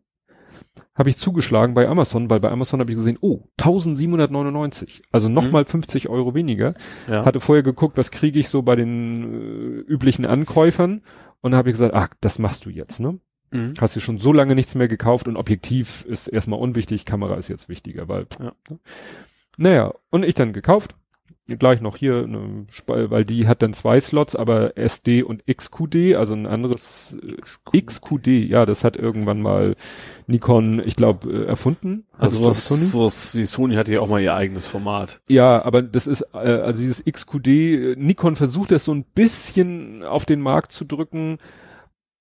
habe 0.94 1.10
ich 1.10 1.16
zugeschlagen 1.16 1.74
bei 1.74 1.88
Amazon, 1.88 2.30
weil 2.30 2.40
bei 2.40 2.50
Amazon 2.50 2.80
habe 2.80 2.90
ich 2.90 2.96
gesehen, 2.96 3.18
oh, 3.20 3.42
1799, 3.58 5.02
also 5.12 5.28
nochmal 5.28 5.64
50 5.64 6.08
Euro 6.08 6.34
weniger. 6.34 6.74
Ja. 7.08 7.24
Hatte 7.24 7.40
vorher 7.40 7.62
geguckt, 7.62 7.96
was 7.96 8.10
kriege 8.10 8.38
ich 8.38 8.48
so 8.48 8.62
bei 8.62 8.76
den 8.76 9.34
äh, 9.34 9.92
üblichen 9.92 10.26
Ankäufern 10.26 11.02
und 11.40 11.52
dann 11.52 11.58
habe 11.58 11.70
ich 11.70 11.74
gesagt, 11.74 11.94
ach, 11.94 12.08
das 12.20 12.38
machst 12.38 12.64
du 12.64 12.70
jetzt, 12.70 13.00
ne? 13.00 13.18
Mhm. 13.52 13.74
Hast 13.78 13.94
du 13.94 14.00
schon 14.00 14.18
so 14.18 14.32
lange 14.32 14.54
nichts 14.54 14.74
mehr 14.74 14.88
gekauft 14.88 15.28
und 15.28 15.36
Objektiv 15.36 16.04
ist 16.06 16.26
erstmal 16.26 16.58
unwichtig, 16.58 17.04
Kamera 17.04 17.36
ist 17.36 17.48
jetzt 17.48 17.68
wichtiger, 17.68 18.08
weil. 18.08 18.26
Ja. 18.40 18.52
Ne? 18.68 18.78
Naja, 19.56 19.94
und 20.10 20.24
ich 20.24 20.34
dann 20.34 20.52
gekauft. 20.52 20.96
Gleich 21.46 21.82
noch 21.82 21.98
hier, 21.98 22.26
ne, 22.26 22.64
weil 22.86 23.26
die 23.26 23.46
hat 23.46 23.60
dann 23.60 23.74
zwei 23.74 24.00
Slots, 24.00 24.34
aber 24.34 24.78
SD 24.78 25.22
und 25.22 25.44
XQD, 25.46 26.14
also 26.16 26.32
ein 26.32 26.46
anderes 26.46 27.14
äh, 27.22 27.80
XQD, 27.82 28.26
ja, 28.50 28.64
das 28.64 28.82
hat 28.82 28.96
irgendwann 28.96 29.42
mal 29.42 29.76
Nikon, 30.26 30.80
ich 30.82 30.96
glaube, 30.96 31.30
äh, 31.30 31.44
erfunden. 31.44 32.06
Also 32.16 32.38
von 32.38 32.48
was, 32.48 32.68
sowas 32.68 33.34
wie 33.34 33.44
Sony 33.44 33.74
hatte 33.74 33.92
ja 33.92 34.00
auch 34.00 34.08
mal 34.08 34.22
ihr 34.22 34.34
eigenes 34.34 34.66
Format. 34.66 35.20
Ja, 35.28 35.62
aber 35.62 35.82
das 35.82 36.06
ist, 36.06 36.22
äh, 36.32 36.38
also 36.38 36.80
dieses 36.80 37.04
XQD, 37.04 37.46
äh, 37.48 37.94
Nikon 37.98 38.36
versucht 38.36 38.70
das 38.70 38.86
so 38.86 38.94
ein 38.94 39.04
bisschen 39.04 40.02
auf 40.02 40.24
den 40.24 40.40
Markt 40.40 40.72
zu 40.72 40.86
drücken, 40.86 41.36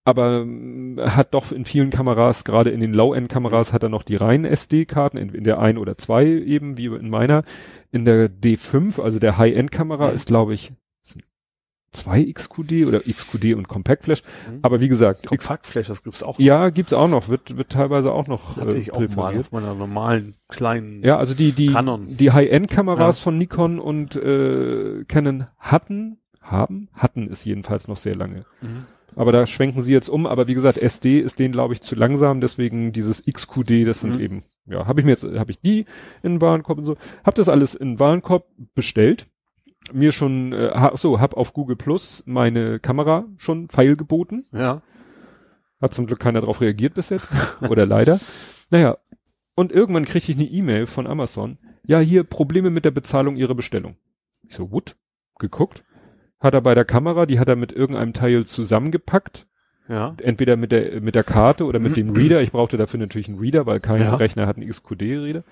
aber 0.06 0.42
ähm, 0.42 1.00
hat 1.02 1.34
doch 1.34 1.52
in 1.52 1.66
vielen 1.66 1.90
Kameras, 1.90 2.44
gerade 2.44 2.70
in 2.72 2.82
den 2.82 2.94
Low-End-Kameras, 2.94 3.72
hat 3.74 3.84
er 3.84 3.90
noch 3.90 4.04
die 4.04 4.16
reinen 4.16 4.46
SD-Karten, 4.46 5.18
in, 5.18 5.30
in 5.34 5.44
der 5.44 5.60
ein 5.60 5.78
oder 5.78 5.98
zwei 5.98 6.26
eben, 6.26 6.78
wie 6.78 6.88
in 6.88 7.10
meiner. 7.10 7.44
In 7.92 8.06
der 8.06 8.30
D5, 8.30 9.02
also 9.02 9.20
der 9.20 9.38
High-End-Kamera, 9.38 10.10
Mhm. 10.10 10.16
ist, 10.16 10.28
glaube 10.28 10.54
ich, 10.54 10.74
zwei 11.92 12.24
XQD 12.24 12.86
oder 12.88 13.02
XQD 13.02 13.54
und 13.54 13.68
Compact 13.68 14.04
Flash. 14.06 14.24
Mhm. 14.50 14.60
Aber 14.64 14.82
wie 14.82 14.88
gesagt, 14.88 15.32
X 15.32 15.46
Kompaktflash, 15.46 15.88
das 15.88 16.02
gibt's 16.04 16.24
auch. 16.24 16.40
ja, 16.40 16.70
gibt's 16.70 16.92
auch 16.92 17.08
noch, 17.08 17.30
wird, 17.30 17.56
wird 17.56 17.70
teilweise 17.70 18.12
auch 18.12 18.28
noch 18.28 18.58
hatte 18.58 18.78
äh, 18.78 18.80
ich 18.80 18.94
auch 18.94 19.16
mal 19.16 19.38
auf 19.38 19.52
meiner 19.52 19.76
normalen 19.76 20.34
kleinen. 20.50 21.04
Ja, 21.04 21.18
also 21.18 21.36
die, 21.36 21.52
die, 21.52 21.68
Canon. 21.68 22.08
die 22.18 22.32
High-End-Kameras 22.32 23.20
Ja. 23.20 23.24
von 23.24 23.38
Nikon 23.38 23.80
und 23.80 24.16
äh, 24.16 25.04
Canon 25.08 25.46
hatten, 25.60 26.18
haben, 26.42 26.90
hatten 26.94 27.30
es 27.32 27.46
jedenfalls 27.46 27.88
noch 27.88 27.98
sehr 27.98 28.16
lange. 28.16 28.38
Mhm. 28.62 28.86
Aber 29.16 29.32
da 29.32 29.46
schwenken 29.46 29.84
sie 29.84 29.94
jetzt 29.94 30.10
um, 30.10 30.26
aber 30.26 30.48
wie 30.48 30.54
gesagt, 30.54 30.78
SD 30.78 31.20
ist 31.20 31.40
denen, 31.40 31.52
glaube 31.52 31.74
ich, 31.74 31.82
zu 31.82 31.96
langsam, 31.96 32.42
deswegen 32.42 32.92
dieses 32.92 33.24
XQD, 33.26 33.86
das 33.86 34.02
sind 34.02 34.16
Mhm. 34.16 34.22
eben, 34.22 34.44
ja, 34.66 34.86
habe 34.88 35.00
ich 35.02 35.06
mir 35.06 35.12
jetzt, 35.12 35.24
habe 35.24 35.52
ich 35.52 35.60
die 35.60 35.86
in 36.24 36.34
den 36.36 36.42
Warenkorb 36.42 36.78
und 36.80 36.86
so, 36.86 36.96
habe 37.24 37.36
das 37.36 37.50
alles 37.50 37.76
in 37.76 37.90
den 37.94 38.00
Warenkorb 38.00 38.48
bestellt, 38.76 39.28
mir 39.92 40.12
schon, 40.12 40.54
äh, 40.54 40.90
so, 40.96 41.20
hab 41.20 41.36
auf 41.36 41.54
Google 41.54 41.76
Plus 41.76 42.24
meine 42.26 42.80
Kamera 42.80 43.26
schon 43.38 43.68
Pfeil 43.68 43.96
geboten, 43.96 44.46
Ja. 44.52 44.82
hat 45.82 45.94
zum 45.94 46.06
Glück 46.08 46.20
keiner 46.20 46.40
darauf 46.42 46.62
reagiert 46.62 46.94
bis 46.94 47.10
jetzt. 47.10 47.32
Oder 47.70 47.86
leider. 47.86 48.20
Naja. 48.70 48.98
Und 49.56 49.72
irgendwann 49.72 50.06
kriegte 50.06 50.32
ich 50.32 50.38
eine 50.38 50.48
E-Mail 50.48 50.86
von 50.88 51.06
Amazon. 51.06 51.58
Ja, 51.86 52.00
hier 52.00 52.24
Probleme 52.24 52.70
mit 52.72 52.86
der 52.86 52.92
Bezahlung 52.92 53.36
Ihrer 53.36 53.54
Bestellung. 53.54 53.98
Ich 54.48 54.56
so, 54.56 54.72
what? 54.72 54.96
Geguckt. 55.38 55.84
Hat 56.44 56.54
er 56.54 56.62
bei 56.62 56.76
der 56.76 56.86
Kamera, 56.86 57.26
die 57.26 57.40
hat 57.40 57.48
er 57.48 57.56
mit 57.56 57.72
irgendeinem 57.72 58.14
Teil 58.14 58.46
zusammengepackt. 58.46 59.48
Ja. 59.88 60.16
Entweder 60.22 60.56
mit 60.58 60.72
der, 60.72 61.02
mit 61.02 61.16
der 61.16 61.24
Karte 61.24 61.66
oder 61.66 61.80
mit 61.80 61.96
dem 61.98 62.10
Reader. 62.16 62.42
Ich 62.42 62.52
brauchte 62.52 62.78
dafür 62.78 63.00
natürlich 63.00 63.30
einen 63.30 63.40
Reader, 63.40 63.66
weil 63.66 63.80
kein 63.80 64.02
Ja. 64.02 64.16
Rechner 64.16 64.46
hat 64.46 64.58
einen 64.58 64.70
XQD-Reader. 64.70 65.44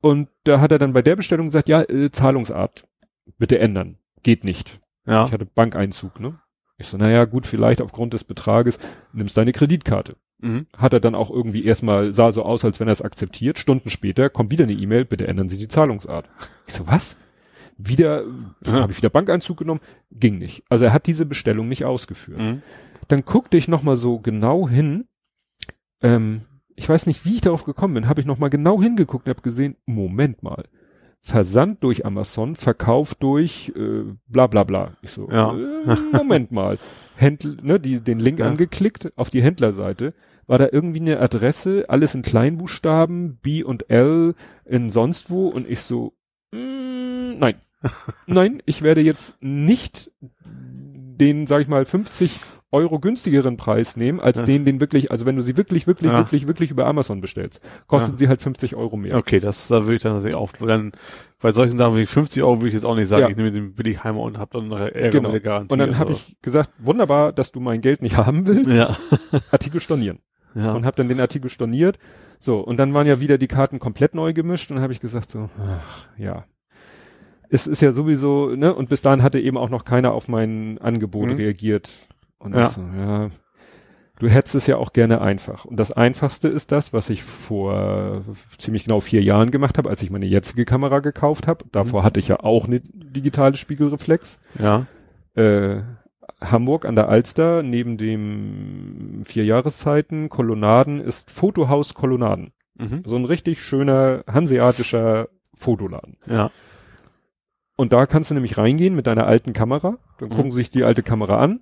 Und 0.00 0.28
da 0.42 0.60
hat 0.60 0.72
er 0.72 0.78
dann 0.78 0.92
bei 0.92 1.02
der 1.02 1.16
Bestellung 1.16 1.46
gesagt, 1.46 1.68
ja, 1.68 1.82
äh, 1.82 2.10
Zahlungsart. 2.10 2.84
Bitte 3.38 3.58
ändern. 3.58 3.96
Geht 4.22 4.44
nicht. 4.44 4.80
Ja. 5.06 5.24
Ich 5.26 5.32
hatte 5.32 5.46
Bankeinzug, 5.46 6.20
ne? 6.20 6.38
Ich 6.76 6.88
so, 6.88 6.96
naja, 6.96 7.24
gut, 7.24 7.46
vielleicht 7.46 7.80
aufgrund 7.80 8.12
des 8.12 8.24
Betrages 8.24 8.78
nimmst 9.12 9.36
deine 9.36 9.52
Kreditkarte. 9.52 10.16
Mhm. 10.40 10.66
Hat 10.76 10.92
er 10.92 11.00
dann 11.00 11.14
auch 11.14 11.30
irgendwie 11.30 11.64
erstmal, 11.64 12.12
sah 12.12 12.32
so 12.32 12.42
aus, 12.42 12.64
als 12.64 12.80
wenn 12.80 12.88
er 12.88 12.92
es 12.92 13.02
akzeptiert. 13.02 13.58
Stunden 13.58 13.88
später 13.90 14.28
kommt 14.28 14.50
wieder 14.50 14.64
eine 14.64 14.72
E-Mail, 14.72 15.04
bitte 15.04 15.26
ändern 15.28 15.48
Sie 15.48 15.58
die 15.58 15.68
Zahlungsart. 15.68 16.28
Ich 16.66 16.74
so, 16.74 16.86
was? 16.86 17.16
Wieder, 17.76 18.24
Ja. 18.66 18.72
habe 18.72 18.92
ich 18.92 18.98
wieder 18.98 19.10
Bankeinzug 19.10 19.56
genommen? 19.58 19.80
Ging 20.10 20.38
nicht. 20.38 20.62
Also 20.68 20.84
er 20.84 20.92
hat 20.92 21.06
diese 21.06 21.26
Bestellung 21.26 21.68
nicht 21.68 21.84
ausgeführt. 21.84 22.40
Mhm. 22.40 22.62
Dann 23.08 23.24
guckte 23.24 23.56
ich 23.56 23.68
nochmal 23.68 23.96
so 23.96 24.18
genau 24.18 24.68
hin. 24.68 25.06
Ähm, 26.02 26.42
ich 26.76 26.88
weiß 26.88 27.06
nicht, 27.06 27.24
wie 27.24 27.34
ich 27.34 27.40
darauf 27.40 27.64
gekommen 27.64 27.94
bin. 27.94 28.08
Habe 28.08 28.20
ich 28.20 28.26
nochmal 28.26 28.50
genau 28.50 28.80
hingeguckt 28.80 29.26
und 29.26 29.30
habe 29.30 29.42
gesehen, 29.42 29.76
Moment 29.86 30.42
mal. 30.42 30.64
Versand 31.20 31.82
durch 31.82 32.04
Amazon, 32.04 32.54
Verkauf 32.56 33.14
durch 33.14 33.72
äh, 33.76 34.04
bla 34.26 34.46
bla 34.46 34.64
bla. 34.64 34.92
Ich 35.02 35.10
so, 35.10 35.28
Ja. 35.30 35.54
äh, 35.56 35.96
Moment 36.12 36.52
mal. 36.52 36.78
Händl, 37.16 37.56
ne, 37.62 37.80
die, 37.80 38.00
den 38.00 38.18
Link 38.18 38.40
Ja. 38.40 38.46
angeklickt 38.48 39.12
auf 39.16 39.30
die 39.30 39.42
Händlerseite. 39.42 40.14
War 40.46 40.58
da 40.58 40.68
irgendwie 40.70 41.00
eine 41.00 41.20
Adresse, 41.20 41.86
alles 41.88 42.14
in 42.14 42.20
Kleinbuchstaben, 42.20 43.38
B 43.38 43.62
und 43.62 43.88
L 43.88 44.34
in 44.66 44.90
sonst 44.90 45.30
wo 45.30 45.48
und 45.48 45.66
ich 45.68 45.80
so, 45.80 46.12
nein. 47.38 47.54
nein, 48.26 48.62
ich 48.66 48.82
werde 48.82 49.00
jetzt 49.02 49.34
nicht 49.40 50.10
den, 50.40 51.46
sag 51.46 51.62
ich 51.62 51.68
mal, 51.68 51.84
50 51.84 52.40
Euro 52.72 52.98
günstigeren 52.98 53.56
Preis 53.56 53.96
nehmen, 53.96 54.18
als 54.18 54.38
Ja. 54.38 54.44
den, 54.46 54.64
den 54.64 54.80
wirklich, 54.80 55.12
also 55.12 55.26
wenn 55.26 55.36
du 55.36 55.42
sie 55.42 55.56
wirklich, 55.56 55.86
wirklich, 55.86 56.10
Ja. 56.10 56.18
wirklich, 56.18 56.48
wirklich 56.48 56.72
über 56.72 56.86
Amazon 56.86 57.20
bestellst, 57.20 57.60
kosten 57.86 58.12
Ja. 58.12 58.16
sie 58.18 58.28
halt 58.28 58.42
50 58.42 58.74
Euro 58.74 58.96
mehr. 58.96 59.16
Okay, 59.16 59.38
das 59.38 59.68
da 59.68 59.82
würde 59.84 59.94
ich 59.94 60.02
dann 60.02 60.14
natürlich 60.14 60.34
auch, 60.34 60.50
dann 60.54 60.90
bei 61.40 61.52
solchen 61.52 61.76
Sachen 61.78 61.96
wie 61.96 62.04
50 62.06 62.42
Euro 62.42 62.56
würde 62.56 62.68
ich 62.68 62.74
jetzt 62.74 62.84
auch 62.84 62.96
nicht 62.96 63.06
sagen, 63.06 63.30
ich 63.30 63.36
nehme 63.36 63.52
den 63.52 63.74
Billigheimer 63.74 64.20
und 64.20 64.38
hab 64.38 64.50
dann 64.50 64.66
nachher 64.68 64.92
Ärger 64.96 65.10
Genau. 65.18 65.28
mit 65.28 65.34
der 65.34 65.40
Garantie. 65.52 65.72
Und 65.72 65.78
dann 65.78 65.98
habe 65.98 66.12
ich 66.12 66.36
gesagt, 66.42 66.70
wunderbar, 66.78 67.32
dass 67.32 67.52
du 67.52 67.60
mein 67.60 67.80
Geld 67.80 68.02
nicht 68.02 68.16
haben 68.16 68.44
willst, 68.46 68.70
ja. 68.74 68.96
Artikel 69.52 69.80
stornieren. 69.80 70.18
ja. 70.56 70.72
Und 70.72 70.84
habe 70.84 70.96
dann 70.96 71.06
den 71.06 71.20
Artikel 71.20 71.50
storniert. 71.50 71.98
So, 72.40 72.58
und 72.58 72.76
dann 72.78 72.92
waren 72.92 73.06
ja 73.06 73.20
wieder 73.20 73.38
die 73.38 73.46
Karten 73.46 73.78
komplett 73.78 74.14
neu 74.16 74.32
gemischt 74.32 74.72
und 74.72 74.80
habe 74.80 74.92
ich 74.92 75.00
gesagt 75.00 75.30
so, 75.30 75.48
ach, 75.60 76.06
ja. 76.18 76.44
Es 77.54 77.66
ist 77.68 77.80
ja 77.82 77.92
sowieso, 77.92 78.48
ne, 78.56 78.74
und 78.74 78.88
bis 78.88 79.00
dahin 79.02 79.22
hatte 79.22 79.38
eben 79.38 79.56
auch 79.56 79.68
noch 79.70 79.84
keiner 79.84 80.12
auf 80.12 80.26
mein 80.26 80.78
Angebot 80.80 81.28
Mhm. 81.28 81.36
reagiert. 81.36 81.90
Und 82.38 82.58
Ja. 82.58 82.68
so, 82.68 82.80
ja, 82.82 83.30
du 84.18 84.28
hättest 84.28 84.56
es 84.56 84.66
ja 84.66 84.76
auch 84.76 84.92
gerne 84.92 85.20
einfach. 85.20 85.64
Und 85.64 85.78
das 85.78 85.92
Einfachste 85.92 86.48
ist 86.48 86.72
das, 86.72 86.92
was 86.92 87.10
ich 87.10 87.22
vor 87.22 88.22
ziemlich 88.58 88.84
genau 88.84 88.98
vier 89.00 89.22
Jahren 89.22 89.52
gemacht 89.52 89.78
habe, 89.78 89.88
als 89.88 90.02
ich 90.02 90.10
meine 90.10 90.26
jetzige 90.26 90.64
Kamera 90.64 90.98
gekauft 90.98 91.46
habe. 91.46 91.64
Davor 91.70 92.00
Mhm. 92.00 92.04
hatte 92.04 92.18
ich 92.20 92.26
ja 92.28 92.40
auch 92.40 92.66
eine 92.66 92.80
digitale 92.80 93.54
Spiegelreflex. 93.56 94.38
ja. 94.58 94.86
Äh, 95.36 95.82
Hamburg 96.40 96.84
an 96.86 96.94
der 96.96 97.08
Alster, 97.08 97.62
neben 97.62 97.96
dem 97.96 99.22
vier 99.24 99.44
Jahreszeiten 99.44 100.28
Kolonnaden 100.28 101.00
ist 101.00 101.30
Fotohaus 101.30 101.94
Kolonnaden. 101.94 102.52
Mhm. 102.76 103.02
So 103.06 103.16
ein 103.16 103.24
richtig 103.24 103.60
schöner 103.62 104.24
hanseatischer 104.30 105.28
Fotoladen. 105.56 106.16
Ja. 106.26 106.50
Und 107.76 107.92
da 107.92 108.06
kannst 108.06 108.30
du 108.30 108.34
nämlich 108.34 108.56
reingehen 108.56 108.94
mit 108.94 109.06
deiner 109.06 109.26
alten 109.26 109.52
Kamera, 109.52 109.98
dann 110.18 110.28
Mhm. 110.28 110.32
gucken 110.34 110.50
sie 110.52 110.58
sich 110.58 110.70
die 110.70 110.84
alte 110.84 111.02
Kamera 111.02 111.38
an 111.40 111.60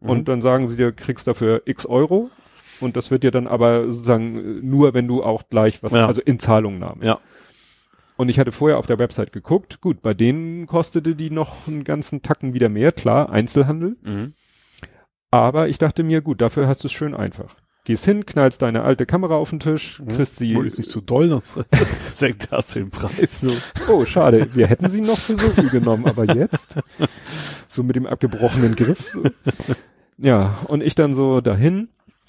Mhm. 0.00 0.10
und 0.10 0.28
dann 0.28 0.42
sagen 0.42 0.68
sie 0.68 0.76
dir, 0.76 0.92
kriegst 0.92 1.26
dafür 1.26 1.62
x 1.64 1.86
Euro 1.86 2.30
und 2.80 2.96
das 2.96 3.10
wird 3.10 3.22
dir 3.22 3.30
dann 3.30 3.46
aber 3.46 3.90
sozusagen 3.90 4.36
äh, 4.36 4.40
nur, 4.62 4.92
wenn 4.94 5.08
du 5.08 5.22
auch 5.22 5.48
gleich 5.48 5.82
was, 5.82 5.92
Ja. 5.92 6.06
also 6.06 6.20
in 6.22 6.38
Zahlungnahme. 6.38 7.04
Ja. 7.04 7.18
Und 8.16 8.28
ich 8.28 8.38
hatte 8.38 8.52
vorher 8.52 8.78
auf 8.78 8.86
der 8.86 8.98
Website 8.98 9.32
geguckt, 9.32 9.80
gut, 9.80 10.02
bei 10.02 10.12
denen 10.12 10.66
kostete 10.66 11.14
die 11.14 11.30
noch 11.30 11.66
einen 11.68 11.84
ganzen 11.84 12.20
Tacken 12.20 12.52
wieder 12.52 12.68
mehr, 12.68 12.90
klar, 12.92 13.30
Einzelhandel. 13.30 13.96
Mhm. 14.02 14.34
Aber 15.30 15.68
ich 15.68 15.78
dachte 15.78 16.02
mir, 16.02 16.20
gut, 16.20 16.40
dafür 16.40 16.66
hast 16.68 16.82
du 16.84 16.88
es 16.88 16.92
schön 16.92 17.14
einfach. 17.14 17.54
Gehst 17.88 18.04
hin, 18.04 18.26
knallst 18.26 18.60
deine 18.60 18.82
alte 18.82 19.06
Kamera 19.06 19.36
auf 19.36 19.48
den 19.48 19.60
Tisch, 19.60 20.00
Mhm. 20.00 20.08
kriegst 20.08 20.36
sie. 20.36 20.52
Ist 20.52 20.76
nicht 20.76 20.90
zu 20.90 21.00
doll, 21.00 21.30
sonst 21.30 21.58
senkt 22.14 22.52
das 22.52 22.66
den 22.74 22.90
Preis. 22.90 23.40
So, 23.40 23.50
oh, 23.90 24.04
schade, 24.04 24.46
wir 24.54 24.66
hätten 24.66 24.90
sie 24.90 25.00
noch 25.00 25.16
für 25.16 25.38
so 25.38 25.48
viel 25.52 25.70
genommen, 25.70 26.04
aber 26.04 26.34
jetzt? 26.36 26.74
So 27.66 27.82
mit 27.82 27.96
dem 27.96 28.04
abgebrochenen 28.06 28.76
Griff. 28.76 29.10
So. 29.10 29.22
Ja, 30.18 30.58
und 30.68 30.82
ich 30.82 30.96
dann 30.96 31.14
so 31.14 31.40
dahin. 31.40 31.88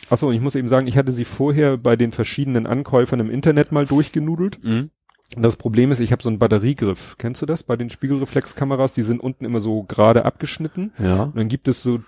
Achso, 0.10 0.30
und 0.30 0.34
ich 0.34 0.40
muss 0.40 0.56
eben 0.56 0.70
sagen, 0.70 0.88
ich 0.88 0.96
hatte 0.96 1.12
sie 1.12 1.26
vorher 1.26 1.76
bei 1.76 1.98
den 1.98 2.14
verschiedenen 2.14 2.66
Ankäufern 2.66 3.20
im 3.20 3.30
Internet 3.30 3.74
mal 3.74 3.86
durchgenudelt. 3.86 4.64
Mhm. 4.64 4.92
Das 5.38 5.58
Problem 5.58 5.92
ist, 5.92 6.00
ich 6.00 6.14
habe 6.14 6.24
so 6.24 6.30
einen 6.30 6.40
Batteriegriff. 6.40 7.16
Kennst 7.18 7.42
du 7.42 7.46
das 7.46 7.64
bei 7.64 7.76
den 7.76 7.90
Spiegelreflexkameras? 7.90 8.94
Die 8.94 9.04
sind 9.04 9.20
unten 9.20 9.44
immer 9.44 9.60
so 9.60 9.84
gerade 9.84 10.24
abgeschnitten. 10.24 10.94
Ja. 10.98 11.24
Und 11.24 11.36
dann 11.36 11.50
gibt 11.50 11.68
es 11.68 11.84
so 11.84 12.00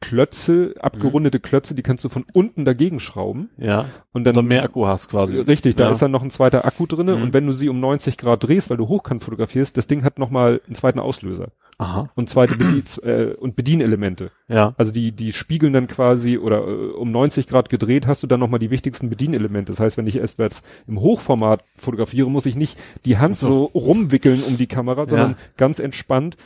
Klötze, 0.00 0.74
abgerundete 0.80 1.40
Klötze, 1.40 1.74
die 1.74 1.82
kannst 1.82 2.04
du 2.04 2.08
von 2.08 2.24
unten 2.32 2.64
dagegen 2.64 3.00
schrauben. 3.00 3.50
Ja. 3.58 3.86
Und 4.12 4.24
dann, 4.24 4.34
Dann 4.34 4.46
mehr 4.46 4.62
Akku 4.62 4.86
hast 4.86 5.10
quasi. 5.10 5.36
Richtig, 5.38 5.74
da 5.76 5.84
Ja. 5.84 5.90
ist 5.90 6.00
dann 6.00 6.12
noch 6.12 6.22
ein 6.22 6.30
zweiter 6.30 6.64
Akku 6.64 6.86
drinne 6.86 7.16
Mhm. 7.16 7.22
und 7.24 7.32
wenn 7.32 7.46
du 7.46 7.52
sie 7.52 7.68
um 7.68 7.80
90 7.80 8.16
Grad 8.16 8.44
drehst, 8.44 8.70
weil 8.70 8.76
du 8.76 8.86
hochkant 8.88 9.24
fotografierst, 9.24 9.76
das 9.76 9.86
Ding 9.88 10.04
hat 10.04 10.18
nochmal 10.18 10.60
einen 10.66 10.76
zweiten 10.76 11.00
Auslöser 11.00 11.48
Aha. 11.78 12.08
und 12.14 12.30
zweite 12.30 12.56
Bedien 12.56 12.84
äh, 13.02 13.34
und 13.34 13.56
Bedienelemente. 13.56 14.30
Ja. 14.46 14.72
Also 14.78 14.92
die, 14.92 15.10
die 15.12 15.32
spiegeln 15.32 15.72
dann 15.72 15.88
quasi 15.88 16.38
oder 16.38 16.58
äh, 16.66 16.70
um 16.92 17.10
90 17.10 17.48
Grad 17.48 17.68
gedreht 17.68 18.06
hast 18.06 18.22
du 18.22 18.28
dann 18.28 18.38
nochmal 18.40 18.60
die 18.60 18.70
wichtigsten 18.70 19.10
Bedienelemente. 19.10 19.72
Das 19.72 19.80
heißt, 19.80 19.96
wenn 19.98 20.06
ich 20.06 20.16
erst 20.16 20.38
jetzt 20.38 20.64
im 20.86 21.00
Hochformat 21.00 21.64
fotografiere, 21.76 22.30
muss 22.30 22.46
ich 22.46 22.54
nicht 22.56 22.78
die 23.04 23.18
Hand 23.18 23.36
so, 23.36 23.64
rumwickeln 23.74 24.42
um 24.44 24.56
die 24.56 24.68
Kamera, 24.68 25.06
sondern 25.08 25.30
Ja. 25.32 25.36
ganz 25.56 25.80
entspannt. 25.80 26.36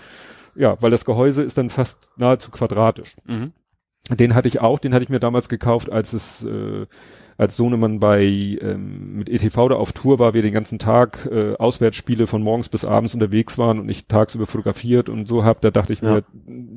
Ja, 0.55 0.81
weil 0.81 0.91
das 0.91 1.05
Gehäuse 1.05 1.43
ist 1.43 1.59
dann 1.59 1.71
fast 1.71 2.09
nahezu 2.17 2.51
quadratisch. 2.51 3.17
Mhm. 3.27 3.53
Den 4.11 4.35
hatte 4.35 4.49
ich 4.49 4.61
auch, 4.61 4.79
den 4.79 4.93
hatte 4.95 5.05
ich 5.05 5.09
mir 5.09 5.21
damals 5.21 5.49
gekauft, 5.49 5.91
als 5.91 6.13
es 6.13 6.45
äh, 6.45 6.87
als 7.39 7.57
Sohnemann 7.57 7.99
bei 7.99 8.23
ähm, 8.23 9.15
mit 9.15 9.29
ETV 9.31 9.69
da 9.69 9.75
auf 9.77 9.93
Tour 9.93 10.19
war, 10.19 10.35
wir 10.35 10.43
den 10.43 10.53
ganzen 10.53 10.79
Tag 10.79 11.27
äh, 11.31 11.55
Auswärtsspiele 11.55 12.27
von 12.27 12.43
morgens 12.43 12.69
bis 12.69 12.85
abends 12.85 13.15
unterwegs 13.15 13.59
waren 13.59 13.79
und 13.81 13.89
ich 13.89 14.07
tagsüber 14.07 14.47
fotografiert 14.47 15.09
und 15.09 15.27
so 15.27 15.45
hab, 15.45 15.61
da 15.61 15.71
dachte 15.71 15.93
ich 15.93 16.03
Ja. 16.03 16.17
mir, 16.17 16.25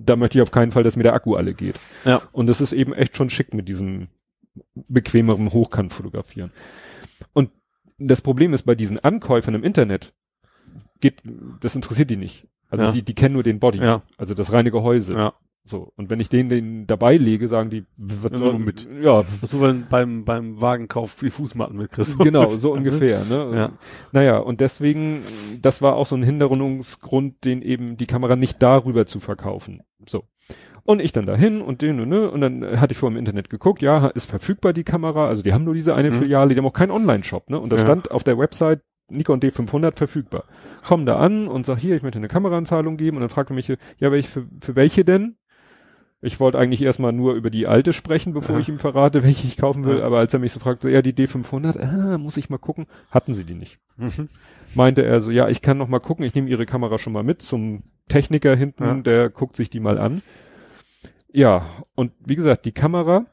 da 0.06 0.16
möchte 0.16 0.38
ich 0.38 0.42
auf 0.42 0.52
keinen 0.52 0.72
Fall, 0.72 0.84
dass 0.84 0.96
mir 0.96 1.04
der 1.04 1.14
Akku 1.14 1.36
alle 1.36 1.54
geht. 1.54 1.76
Ja. 2.06 2.22
Und 2.32 2.48
das 2.48 2.62
ist 2.62 2.74
eben 2.74 2.94
echt 2.94 3.18
schon 3.18 3.30
schick 3.30 3.54
mit 3.54 3.68
diesem 3.68 4.08
bequemeren 4.88 5.52
Hochkant 5.52 5.92
fotografieren. 5.92 6.52
Und 7.34 7.50
das 7.98 8.22
Problem 8.22 8.54
ist 8.54 8.64
bei 8.64 8.76
diesen 8.76 9.00
Ankäufern 9.00 9.56
im 9.56 9.64
Internet 9.64 10.14
geht, 11.02 11.22
das 11.62 11.76
interessiert 11.76 12.10
die 12.10 12.18
nicht. 12.18 12.48
Also 12.76 12.86
Ja. 12.86 12.92
die, 12.92 13.04
die 13.04 13.14
kennen 13.16 13.34
nur 13.34 13.44
den 13.44 13.60
Body, 13.60 13.80
Ja. 13.80 14.02
also 14.18 14.34
das 14.34 14.52
reine 14.54 14.72
Gehäuse. 14.72 15.14
Ja. 15.14 15.34
So. 15.68 15.92
Und 15.96 16.12
wenn 16.12 16.20
ich 16.20 16.30
den, 16.30 16.48
den 16.48 16.86
dabei 16.86 17.18
lege, 17.18 17.48
sagen 17.48 17.72
die, 17.72 17.86
was 17.98 18.32
Ja, 18.34 18.38
soll 18.38 18.60
mit. 18.60 18.88
Ja, 19.02 19.24
Was 19.42 19.50
du 19.50 19.62
wenn 19.62 19.88
beim, 19.90 20.24
beim 20.24 20.62
Wagenkauf 20.62 21.16
die 21.20 21.32
Fußmatten 21.32 21.76
mitkriegst. 21.76 22.20
genau, 22.20 22.56
so 22.58 22.72
ungefähr, 22.78 23.26
ne? 23.26 23.52
Ja. 23.56 23.72
Naja, 24.12 24.38
und 24.38 24.62
deswegen, 24.62 25.24
das 25.64 25.82
war 25.82 25.96
auch 25.96 26.06
so 26.06 26.16
ein 26.16 26.22
Hinderungsgrund, 26.22 27.44
den 27.46 27.62
eben 27.62 27.98
die 27.98 28.06
Kamera 28.06 28.36
nicht 28.36 28.62
darüber 28.62 29.06
zu 29.08 29.20
verkaufen. 29.20 29.82
So. 30.08 30.26
Und 30.84 31.02
ich 31.02 31.14
dann 31.14 31.26
dahin 31.26 31.62
und 31.62 31.82
den, 31.82 32.08
ne, 32.08 32.30
und 32.30 32.42
dann 32.42 32.80
hatte 32.80 32.92
ich 32.92 33.00
vor 33.00 33.10
im 33.10 33.18
Internet 33.18 33.50
geguckt, 33.50 33.82
ja, 33.82 34.06
ist 34.10 34.30
verfügbar 34.30 34.72
die 34.72 34.84
Kamera, 34.84 35.28
also 35.28 35.42
die 35.42 35.52
haben 35.52 35.64
nur 35.64 35.74
diese 35.74 35.96
eine 35.96 36.12
Mhm. 36.12 36.20
Filiale, 36.22 36.54
die 36.54 36.60
haben 36.60 36.68
auch 36.68 36.74
keinen 36.74 36.92
Online-Shop, 36.92 37.50
ne? 37.50 37.60
Und 37.60 37.72
da 37.72 37.78
Ja. 37.78 37.82
stand 37.82 38.12
auf 38.12 38.24
der 38.24 38.38
Website 38.38 38.82
Nikon 39.10 39.40
D500 39.40 39.96
verfügbar. 39.98 40.46
Komm 40.88 41.06
da 41.06 41.18
an 41.18 41.48
und 41.48 41.66
sag 41.66 41.78
hier, 41.80 41.96
ich 41.96 42.02
möchte 42.04 42.18
eine 42.18 42.28
Kameraanzahlung 42.28 42.98
geben 42.98 43.18
und 43.18 43.22
dann 43.22 43.30
fragte 43.30 43.54
mich, 43.54 43.68
ja, 43.68 43.78
welche, 44.12 44.30
für, 44.30 44.48
für 44.62 44.76
welche 44.76 45.06
denn? 45.06 45.36
Ich 46.22 46.40
wollte 46.40 46.58
eigentlich 46.58 46.82
erstmal 46.82 47.12
nur 47.14 47.36
über 47.36 47.52
die 47.52 47.68
alte 47.68 47.94
sprechen, 47.94 48.34
bevor 48.34 48.56
Ja. 48.56 48.62
ich 48.62 48.70
ihm 48.70 48.80
verrate, 48.80 49.22
welche 49.24 49.46
ich 49.46 49.58
kaufen 49.58 49.86
will, 49.86 50.00
Ja. 50.00 50.06
aber 50.06 50.18
als 50.20 50.34
er 50.34 50.40
mich 50.40 50.52
so 50.54 50.60
fragte, 50.60 50.90
ja, 50.90 51.02
die 51.04 51.14
D500, 51.14 51.80
ah, 51.80 52.18
muss 52.18 52.38
ich 52.38 52.50
mal 52.50 52.58
gucken, 52.58 52.88
hatten 53.12 53.34
sie 53.36 53.44
die 53.44 53.54
nicht. 53.54 53.80
Mhm. 53.98 54.30
Meinte 54.74 55.04
er 55.06 55.22
so, 55.22 55.30
ja, 55.30 55.50
ich 55.50 55.62
kann 55.62 55.78
noch 55.78 55.88
mal 55.88 56.00
gucken, 56.00 56.26
ich 56.26 56.34
nehme 56.34 56.50
ihre 56.50 56.66
Kamera 56.66 56.98
schon 56.98 57.14
mal 57.14 57.24
mit 57.24 57.42
zum 57.44 57.84
Techniker 58.10 58.56
hinten, 58.56 58.84
Ja. 58.84 58.94
der 58.96 59.30
guckt 59.30 59.56
sich 59.56 59.70
die 59.70 59.80
mal 59.80 60.00
an. 60.00 60.22
Ja, 61.32 61.66
und 61.96 62.12
wie 62.26 62.36
gesagt, 62.36 62.66
die 62.66 62.72
Kamera, 62.72 63.26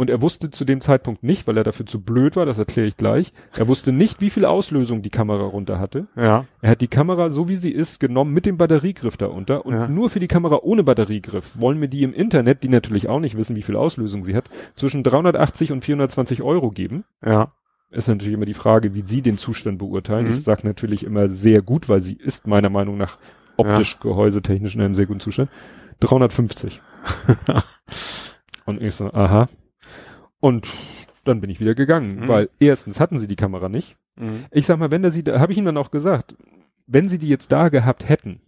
und 0.00 0.08
er 0.08 0.22
wusste 0.22 0.48
zu 0.50 0.64
dem 0.64 0.80
Zeitpunkt 0.80 1.22
nicht, 1.22 1.46
weil 1.46 1.58
er 1.58 1.62
dafür 1.62 1.84
zu 1.84 2.00
blöd 2.00 2.34
war, 2.34 2.46
das 2.46 2.56
erkläre 2.56 2.88
ich 2.88 2.96
gleich, 2.96 3.34
er 3.54 3.68
wusste 3.68 3.92
nicht, 3.92 4.22
wie 4.22 4.30
viel 4.30 4.46
Auslösung 4.46 5.02
die 5.02 5.10
Kamera 5.10 5.44
runter 5.44 5.78
hatte. 5.78 6.06
Ja. 6.16 6.46
Er 6.62 6.70
hat 6.70 6.80
die 6.80 6.88
Kamera, 6.88 7.28
so 7.28 7.50
wie 7.50 7.56
sie 7.56 7.70
ist, 7.70 8.00
genommen 8.00 8.32
mit 8.32 8.46
dem 8.46 8.56
Batteriegriff 8.56 9.18
da 9.18 9.26
unter 9.26 9.66
und 9.66 9.74
Ja. 9.74 9.88
nur 9.88 10.08
für 10.08 10.18
die 10.18 10.26
Kamera 10.26 10.60
ohne 10.62 10.84
Batteriegriff 10.84 11.60
wollen 11.60 11.78
mir 11.78 11.88
die 11.88 12.02
im 12.02 12.14
Internet, 12.14 12.62
die 12.62 12.70
natürlich 12.70 13.10
auch 13.10 13.20
nicht 13.20 13.36
wissen, 13.36 13.56
wie 13.56 13.62
viel 13.62 13.76
Auslösung 13.76 14.24
sie 14.24 14.34
hat, 14.34 14.48
zwischen 14.74 15.02
380 15.02 15.70
und 15.70 15.84
420 15.84 16.42
Euro 16.42 16.70
geben. 16.70 17.04
Ja. 17.22 17.52
Ist 17.90 18.08
natürlich 18.08 18.32
immer 18.32 18.46
die 18.46 18.54
Frage, 18.54 18.94
wie 18.94 19.02
Sie 19.04 19.20
den 19.20 19.36
Zustand 19.36 19.76
beurteilen. 19.80 20.28
Mhm. 20.28 20.30
Ich 20.30 20.44
sage 20.44 20.66
natürlich 20.66 21.04
immer 21.04 21.28
sehr 21.28 21.60
gut, 21.60 21.90
weil 21.90 22.00
sie 22.00 22.14
ist 22.14 22.46
meiner 22.46 22.70
Meinung 22.70 22.96
nach 22.96 23.18
optisch, 23.58 23.98
gehäusetechnisch 24.00 24.76
in 24.76 24.80
einem 24.80 24.94
sehr 24.94 25.04
guten 25.04 25.20
Zustand. 25.20 25.50
350. 25.98 26.80
und 28.64 28.80
ich 28.80 28.94
so, 28.94 29.12
aha. 29.12 29.48
Und 30.40 30.68
dann 31.24 31.40
bin 31.40 31.50
ich 31.50 31.60
wieder 31.60 31.74
gegangen, 31.74 32.20
Mhm. 32.20 32.28
weil 32.28 32.48
erstens 32.58 32.98
hatten 33.00 33.18
sie 33.18 33.28
die 33.28 33.36
Kamera 33.36 33.68
nicht. 33.68 33.96
Mhm. 34.16 34.44
Ich 34.50 34.66
sag 34.66 34.78
mal, 34.78 34.90
wenn 34.90 35.04
er 35.04 35.10
sie, 35.10 35.22
da 35.22 35.38
habe 35.38 35.52
ich 35.52 35.58
ihm 35.58 35.64
dann 35.64 35.76
auch 35.76 35.90
gesagt, 35.90 36.34
wenn 36.86 37.08
sie 37.08 37.18
die 37.18 37.28
jetzt 37.28 37.52
da 37.52 37.68
gehabt 37.68 38.08
hätten, 38.08 38.40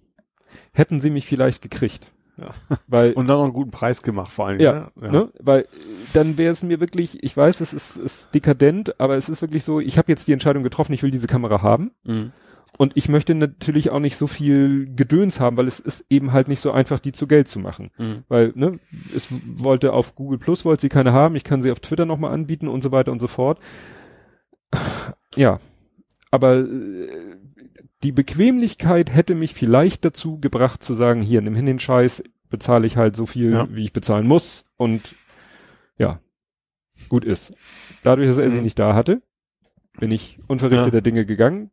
hätten 0.72 1.01
sie 1.01 1.11
mich 1.11 1.26
vielleicht 1.26 1.62
gekriegt. 1.62 2.11
Ja. 2.40 2.49
Weil 2.88 3.12
Und 3.12 3.28
dann 3.28 3.36
noch 3.36 3.45
einen 3.45 3.53
guten 3.53 3.70
Preis 3.70 4.03
gemacht, 4.03 4.32
vor 4.32 4.47
allem. 4.47 4.59
ja, 4.59 4.90
Ne? 4.97 5.28
Weil 5.38 5.61
äh, 5.62 5.66
dann 6.14 6.38
wäre 6.38 6.51
es 6.53 6.62
mir 6.62 6.80
wirklich, 6.80 7.22
ich 7.22 7.36
weiß, 7.36 7.61
es 7.61 7.74
ist, 7.74 7.97
ist 7.99 8.34
dekadent, 8.34 8.99
aber 8.99 9.16
es 9.16 9.28
ist 9.28 9.43
wirklich 9.43 9.64
so, 9.64 9.80
ich 9.80 9.99
habe 9.99 10.11
jetzt 10.11 10.26
die 10.26 10.32
Entscheidung 10.32 10.62
getroffen, 10.62 10.95
ich 10.95 11.03
will 11.03 11.11
diese 11.11 11.26
Kamera 11.26 11.61
haben 11.62 11.93
Mhm. 12.05 12.32
Und 12.79 12.97
ich 12.97 13.09
möchte 13.09 13.35
natürlich 13.35 13.91
auch 13.91 14.01
nicht 14.01 14.17
so 14.17 14.27
viel 14.27 14.87
Gedöns 14.95 15.41
haben, 15.41 15.57
weil 15.57 15.67
es 15.69 15.79
ist 15.81 16.05
eben 16.09 16.33
halt 16.33 16.49
nicht 16.49 16.61
so 16.61 16.73
einfach, 16.73 16.99
die 16.99 17.13
zu 17.13 17.27
Geld 17.27 17.47
zu 17.49 17.59
machen. 17.61 17.91
Mhm. 17.99 18.25
Weil, 18.29 18.53
ne, 18.55 18.79
es 19.15 19.29
wollte 19.47 19.93
auf 19.93 20.15
Google 20.15 20.39
Plus 20.39 20.65
wollte 20.65 20.81
sie 20.83 20.89
keine 20.89 21.13
haben, 21.13 21.37
ich 21.37 21.45
kann 21.45 21.61
sie 21.63 21.71
auf 21.71 21.81
Twitter 21.81 22.07
nochmal 22.07 22.33
anbieten 22.33 22.69
und 22.69 22.83
so 22.83 22.91
weiter 22.93 23.13
und 23.13 23.21
so 23.21 23.29
fort. 23.29 23.59
Ja, 25.37 25.61
aber 26.31 26.59
äh, 26.61 27.37
die 28.03 28.13
Bequemlichkeit 28.13 29.15
hätte 29.15 29.35
mich 29.35 29.55
vielleicht 29.55 30.05
dazu 30.05 30.41
gebracht 30.41 30.83
zu 30.83 30.95
sagen, 30.95 31.23
hier, 31.23 31.41
nimm 31.43 31.55
hin 31.55 31.67
den 31.67 31.79
Scheiß, 31.79 32.23
bezahle 32.49 32.87
ich 32.87 32.97
halt 32.97 33.17
so 33.17 33.27
viel, 33.27 33.53
Ja. 33.53 33.69
wie 33.71 33.85
ich 33.85 33.93
bezahlen 33.93 34.27
muss 34.27 34.65
und 34.77 35.15
ja, 35.99 36.21
gut 37.09 37.25
ist. 37.25 37.53
Dadurch, 38.03 38.29
dass 38.29 38.39
er 38.39 38.51
sie 38.51 38.59
Mhm. 38.59 38.63
nicht 38.65 38.79
da 38.79 38.95
hatte, 38.95 39.23
bin 40.01 40.11
ich 40.11 40.39
unverrichteter 40.49 40.99
Ja. 40.99 41.01
Dinge 41.03 41.27
gegangen, 41.27 41.71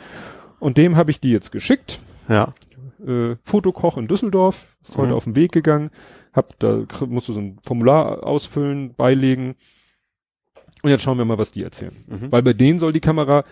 Und 0.60 0.76
dem 0.78 0.96
habe 0.96 1.10
ich 1.10 1.18
die 1.20 1.30
jetzt 1.32 1.50
geschickt. 1.52 1.98
Ja. 2.28 2.54
Äh, 3.04 3.34
Fotokoch 3.44 3.96
in 3.98 4.06
Düsseldorf, 4.08 4.76
ist 4.82 4.96
heute 4.96 5.08
Mhm. 5.10 5.14
auf 5.16 5.24
den 5.24 5.36
Weg 5.36 5.50
gegangen. 5.52 5.90
Hab, 6.32 6.58
da 6.60 6.84
musst 7.06 7.28
du 7.28 7.32
so 7.32 7.40
ein 7.40 7.58
Formular 7.62 8.24
ausfüllen, 8.24 8.94
beilegen. 8.94 9.56
Und 10.82 10.90
jetzt 10.90 11.02
schauen 11.02 11.18
wir 11.18 11.24
mal, 11.24 11.38
was 11.38 11.50
die 11.50 11.62
erzählen. 11.62 11.96
Mhm. 12.06 12.30
Weil 12.32 12.42
bei 12.42 12.52
denen 12.52 12.78
soll 12.78 12.92
die 12.92 13.00
Kamera, 13.00 13.44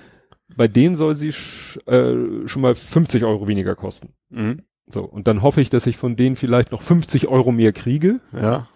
bei 0.57 0.68
denen 0.68 0.95
soll 0.95 1.14
sie 1.14 1.33
sch, 1.33 1.79
äh, 1.87 2.47
schon 2.47 2.62
mal 2.62 2.74
50 2.74 3.24
Euro 3.24 3.49
weniger 3.49 3.74
kosten. 3.74 4.14
Mhm. 4.31 4.62
So, 4.89 5.05
und 5.05 5.27
dann 5.27 5.43
hoffe 5.43 5.61
ich, 5.61 5.70
dass 5.70 5.87
ich 5.87 5.97
von 5.97 6.14
denen 6.14 6.37
vielleicht 6.37 6.70
noch 6.70 6.83
50 6.83 7.27
Euro 7.27 7.51
mehr 7.51 7.72
kriege. 7.72 8.20
Ja. 8.33 8.68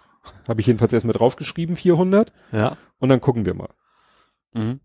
Habe 0.48 0.61
ich 0.61 0.66
jedenfalls 0.66 0.92
erstmal 0.92 1.14
draufgeschrieben, 1.14 1.76
400. 1.76 2.32
Ja. 2.53 2.76
Und 2.98 3.09
dann 3.09 3.20
gucken 3.20 3.46
wir 3.46 3.55
mal. 3.55 3.70
Mhm. 4.53 4.80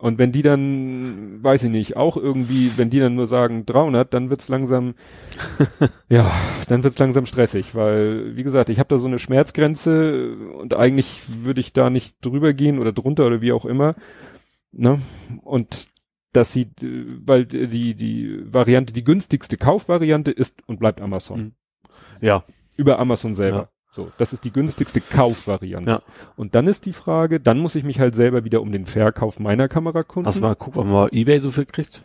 Und 0.00 0.18
wenn 0.18 0.30
die 0.30 0.42
dann, 0.42 1.42
weiß 1.42 1.64
ich 1.64 1.70
nicht, 1.70 1.96
auch 1.96 2.16
irgendwie, 2.16 2.70
wenn 2.76 2.88
die 2.88 3.00
dann 3.00 3.16
nur 3.16 3.26
sagen 3.26 3.66
300, 3.66 4.14
dann 4.14 4.30
wird's 4.30 4.48
langsam, 4.48 4.94
ja, 6.08 6.30
dann 6.68 6.84
wird's 6.84 7.00
langsam 7.00 7.26
stressig, 7.26 7.74
weil, 7.74 8.36
wie 8.36 8.44
gesagt, 8.44 8.68
ich 8.68 8.78
habe 8.78 8.88
da 8.88 8.98
so 8.98 9.08
eine 9.08 9.18
Schmerzgrenze 9.18 10.36
und 10.56 10.76
eigentlich 10.76 11.22
würde 11.42 11.60
ich 11.60 11.72
da 11.72 11.90
nicht 11.90 12.16
drüber 12.24 12.52
gehen 12.52 12.78
oder 12.78 12.92
drunter 12.92 13.26
oder 13.26 13.40
wie 13.40 13.50
auch 13.50 13.64
immer, 13.64 13.96
ne? 14.70 15.00
Und 15.42 15.88
dass 16.32 16.52
sie, 16.52 16.70
weil 17.24 17.46
die, 17.46 17.94
die 17.96 18.40
Variante, 18.44 18.92
die 18.92 19.02
günstigste 19.02 19.56
Kaufvariante 19.56 20.30
ist 20.30 20.62
und 20.68 20.78
bleibt 20.78 21.00
Amazon. 21.00 21.40
Mhm. 21.40 21.52
Ja. 22.20 22.44
Über 22.76 23.00
Amazon 23.00 23.34
selber. 23.34 23.58
Ja. 23.58 23.68
So, 23.98 24.12
das 24.16 24.32
ist 24.32 24.44
die 24.44 24.52
günstigste 24.52 25.00
Kaufvariante. 25.00 25.90
Ja. 25.90 26.02
Und 26.36 26.54
dann 26.54 26.68
ist 26.68 26.86
die 26.86 26.92
Frage, 26.92 27.40
dann 27.40 27.58
muss 27.58 27.74
ich 27.74 27.82
mich 27.82 27.98
halt 27.98 28.14
selber 28.14 28.44
wieder 28.44 28.62
um 28.62 28.70
den 28.70 28.86
Verkauf 28.86 29.40
meiner 29.40 29.66
Kamera 29.66 30.04
kümmern. 30.04 30.26
Hast 30.26 30.38
du 30.38 30.42
mal 30.42 30.54
geguckt, 30.54 30.76
ob 30.76 30.84
man 30.84 30.94
mal 30.94 31.08
Ebay 31.10 31.40
so 31.40 31.50
viel 31.50 31.66
kriegt? 31.66 32.04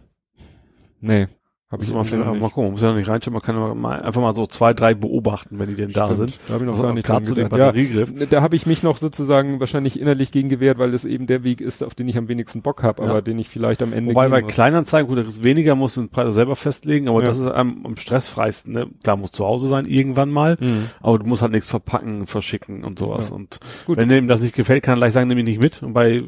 Nee, 1.02 1.28
Hab 1.74 1.80
Muss 1.80 1.90
ich 1.90 1.96
irgendwie 1.96 2.10
vielleicht 2.24 2.40
mal 2.40 2.50
gucken, 2.50 2.64
man 2.66 2.72
muss 2.74 2.82
ja 2.84 2.94
nicht 2.94 3.10
reinschauen, 3.10 3.34
man 3.34 3.42
kann 3.42 3.80
mal, 3.82 4.00
einfach 4.04 4.22
mal 4.22 4.36
so 4.36 4.46
zwei, 4.46 4.76
drei 4.76 4.94
beobachten, 4.94 5.58
wenn 5.58 5.70
die 5.70 5.74
denn 5.76 5.92
da 5.92 6.06
Stimmt, 6.06 6.18
sind. 6.18 6.40
Da 6.48 6.54
habe 6.54 6.64
ich 6.64 6.68
noch 6.68 6.74
Also 6.74 6.84
gar 6.84 6.94
nicht 6.94 7.08
dran 7.10 7.26
zu 7.26 7.34
dem 7.34 7.46
gedacht. 7.46 7.60
Ja, 7.60 7.66
Batteriegriff. 7.66 8.30
da 8.30 8.42
habe 8.44 8.56
ich 8.56 8.68
mich 8.68 8.84
noch 8.84 8.98
sozusagen 8.98 9.60
wahrscheinlich 9.60 10.00
innerlich 10.00 10.32
gegen 10.32 10.50
gewehrt, 10.50 10.78
weil 10.78 10.94
es 10.94 11.04
eben 11.04 11.26
der 11.26 11.44
Weg 11.44 11.62
ist, 11.62 11.84
auf 11.84 11.96
den 11.96 12.08
ich 12.08 12.16
am 12.20 12.28
wenigsten 12.28 12.62
Bock 12.62 12.84
habe, 12.84 13.02
Ja. 13.04 13.10
aber 13.10 13.24
den 13.24 13.40
ich 13.40 13.50
vielleicht 13.50 13.82
am 13.82 13.92
Ende 13.92 14.12
Wobei 14.12 14.30
bei 14.30 14.42
muss. 14.44 14.54
Kleinanzeigen, 14.54 15.08
gut, 15.08 15.18
da 15.18 15.24
ist 15.24 15.44
weniger, 15.44 15.74
musst 15.74 15.98
du 15.98 16.02
den 16.02 16.10
Preis 16.10 16.32
selber 16.36 16.56
festlegen, 16.56 17.10
aber 17.10 17.22
Ja. 17.22 17.28
das 17.30 17.40
ist 17.40 17.48
am, 17.50 17.84
am 17.88 17.98
stressfreisten, 17.98 18.72
ne? 18.72 18.88
Klar, 19.04 19.18
muss 19.18 19.32
zu 19.32 19.44
Hause 19.44 19.68
sein, 19.68 19.86
irgendwann 19.86 20.30
mal, 20.30 20.58
Mhm. 20.60 20.90
aber 21.02 21.18
du 21.18 21.26
musst 21.26 21.42
halt 21.42 21.54
nichts 21.54 21.70
verpacken, 21.70 22.28
verschicken 22.28 22.84
und 22.84 23.00
sowas. 23.00 23.32
Ja. 23.32 23.36
Und 23.36 23.60
Gut. 23.88 23.98
wenn 23.98 24.10
dem 24.10 24.28
das 24.28 24.42
nicht 24.44 24.54
gefällt, 24.54 24.84
kann 24.84 24.94
er 24.94 24.98
gleich 24.98 25.14
sagen, 25.14 25.28
nimm 25.28 25.40
ihn 25.40 25.46
nicht 25.46 25.60
mit. 25.62 25.82
Und 25.82 25.94
bei, 25.94 26.24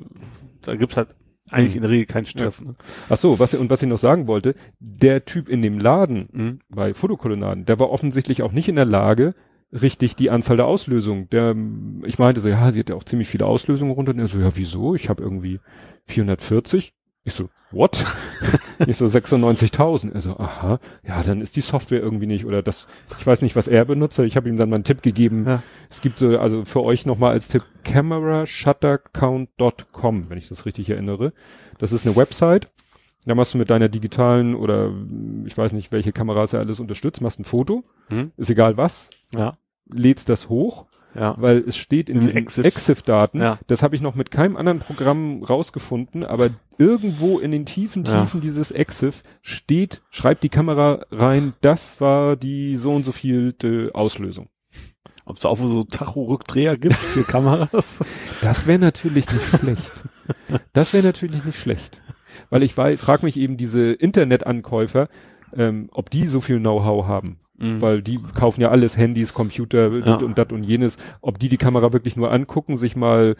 da 0.63 0.75
gibt's 0.75 0.97
halt 0.97 1.09
eigentlich 1.51 1.73
Mhm. 1.73 1.77
in 1.77 1.81
der 1.83 1.91
Regel 1.91 2.05
keinen 2.07 2.25
Stress. 2.25 2.63
Ne? 2.65 2.75
Ach 3.09 3.17
so, 3.17 3.39
was 3.39 3.53
und 3.53 3.69
was 3.69 3.81
ich 3.83 3.87
noch 3.89 3.97
sagen 3.99 4.25
wollte, 4.27 4.55
der 4.79 5.25
Typ 5.25 5.47
in 5.47 5.61
dem 5.61 5.77
Laden 5.79 6.29
Mhm. 6.31 6.59
bei 6.69 6.93
Fotokolonnaden, 6.93 7.65
der 7.65 7.79
war 7.79 7.91
offensichtlich 7.91 8.41
auch 8.41 8.51
nicht 8.51 8.67
in 8.67 8.75
der 8.75 8.85
Lage, 8.85 9.35
richtig 9.71 10.15
die 10.15 10.31
Anzahl 10.31 10.57
der 10.57 10.65
Auslösungen. 10.67 11.29
Der, 11.29 11.55
ich 12.05 12.17
meinte 12.17 12.41
so, 12.41 12.49
ja, 12.49 12.71
sie 12.71 12.79
hat 12.79 12.89
ja 12.89 12.95
auch 12.95 13.03
ziemlich 13.03 13.27
viele 13.27 13.45
Auslösungen 13.45 13.93
runter. 13.93 14.13
Und 14.13 14.19
er 14.19 14.27
so, 14.27 14.39
ja, 14.39 14.55
wieso? 14.55 14.95
Ich 14.95 15.09
habe 15.09 15.21
irgendwie 15.21 15.59
440. 16.07 16.93
Ich 17.27 17.33
so, 17.33 17.49
what? 17.71 18.05
ich 18.87 18.97
so 18.97 19.05
96.000. 19.05 20.13
Er 20.13 20.21
so, 20.21 20.37
aha, 20.37 20.79
ja, 21.05 21.23
dann 21.23 21.41
ist 21.41 21.55
die 21.55 21.61
Software 21.61 21.99
irgendwie 21.99 22.27
nicht 22.27 22.45
oder 22.45 22.61
das. 22.61 22.85
Ich 23.19 23.25
weiß 23.25 23.41
nicht, 23.41 23.55
was 23.55 23.67
er 23.67 23.83
benutzt. 23.83 24.19
Ich 24.19 24.37
habe 24.37 24.47
ihm 24.47 24.57
dann 24.57 24.69
mal 24.69 24.75
einen 24.75 24.83
Tipp 24.83 25.01
gegeben. 25.01 25.43
Ja. 25.47 25.63
Es 25.89 26.01
gibt 26.01 26.19
so, 26.19 26.37
also 26.37 26.65
für 26.65 26.83
euch 26.83 27.07
nochmal 27.07 27.31
als 27.31 27.47
Tipp 27.47 27.63
camerashuttercount.com, 27.83 30.29
wenn 30.29 30.37
ich 30.37 30.49
das 30.49 30.65
richtig 30.65 30.89
erinnere. 30.89 31.33
Das 31.79 31.91
ist 31.91 32.05
eine 32.05 32.15
Website. 32.15 32.67
Da 33.25 33.33
machst 33.33 33.55
du 33.55 33.57
mit 33.57 33.71
deiner 33.71 33.89
digitalen 33.89 34.53
oder 34.53 34.91
ich 35.45 35.57
weiß 35.57 35.73
nicht, 35.73 35.91
welche 35.91 36.11
Kameras 36.11 36.53
er 36.53 36.59
alles 36.59 36.79
unterstützt, 36.79 37.21
machst 37.21 37.39
ein 37.39 37.45
Foto, 37.45 37.83
Mhm. 38.09 38.33
ist 38.37 38.51
egal 38.51 38.77
was, 38.77 39.09
Ja, 39.35 39.57
lädst 39.91 40.29
das 40.29 40.47
hoch, 40.47 40.85
ja. 41.15 41.35
weil 41.37 41.63
es 41.67 41.77
steht 41.77 42.09
in 42.09 42.17
In 42.17 42.25
diesen 42.25 42.37
Exif. 42.37 42.65
Exif-Daten. 42.65 43.41
Ja. 43.41 43.59
Das 43.67 43.81
habe 43.83 43.95
ich 43.95 44.01
noch 44.01 44.15
mit 44.15 44.31
keinem 44.31 44.57
anderen 44.57 44.79
Programm 44.79 45.43
rausgefunden, 45.43 46.23
aber 46.23 46.49
irgendwo 46.77 47.39
in 47.39 47.51
den 47.51 47.65
tiefen 47.65 48.03
Ja. 48.05 48.21
Tiefen 48.21 48.41
dieses 48.41 48.71
Exif 48.71 49.23
steht, 49.41 50.01
schreibt 50.09 50.43
die 50.43 50.49
Kamera 50.49 51.05
rein, 51.11 51.53
das 51.61 52.01
war 52.01 52.35
die 52.35 52.75
so 52.75 52.93
und 52.93 53.05
so 53.05 53.11
vielte 53.11 53.91
Auslösung. 53.93 54.49
Ob 55.25 55.37
es 55.37 55.45
auch 55.45 55.57
so 55.57 55.83
Tacho-Rückdreher 55.83 56.77
gibt 56.77 56.95
für 56.95 57.23
Kameras? 57.23 57.99
Das 58.41 58.67
wäre 58.67 58.77
natürlich 58.77 59.25
nicht 59.31 59.57
schlecht. 59.59 59.91
Das 60.73 60.93
wäre 60.93 61.03
natürlich 61.03 61.43
nicht 61.45 61.57
schlecht. 61.57 61.99
Weil 62.51 62.61
ich 62.61 62.73
frage 62.73 63.25
mich 63.25 63.37
eben 63.37 63.57
diese 63.57 63.91
Internetankäufer, 63.93 65.07
ähm, 65.57 65.89
ob 65.93 66.09
die 66.09 66.25
so 66.25 66.41
viel 66.41 66.59
Know-how 66.59 67.05
haben. 67.07 67.37
Mhm. 67.57 67.81
Weil 67.81 68.01
die 68.01 68.19
kaufen 68.37 68.59
ja 68.59 68.69
alles, 68.69 68.97
Handys, 68.97 69.33
Computer 69.33 69.87
Ja. 70.05 70.15
und, 70.17 70.37
das 70.37 70.47
und 70.51 70.63
jenes. 70.63 70.97
Ob 71.21 71.39
die 71.39 71.47
die 71.47 71.55
Kamera 71.55 71.93
wirklich 71.93 72.17
nur 72.17 72.29
angucken, 72.29 72.75
sich 72.75 72.97
mal 72.97 73.35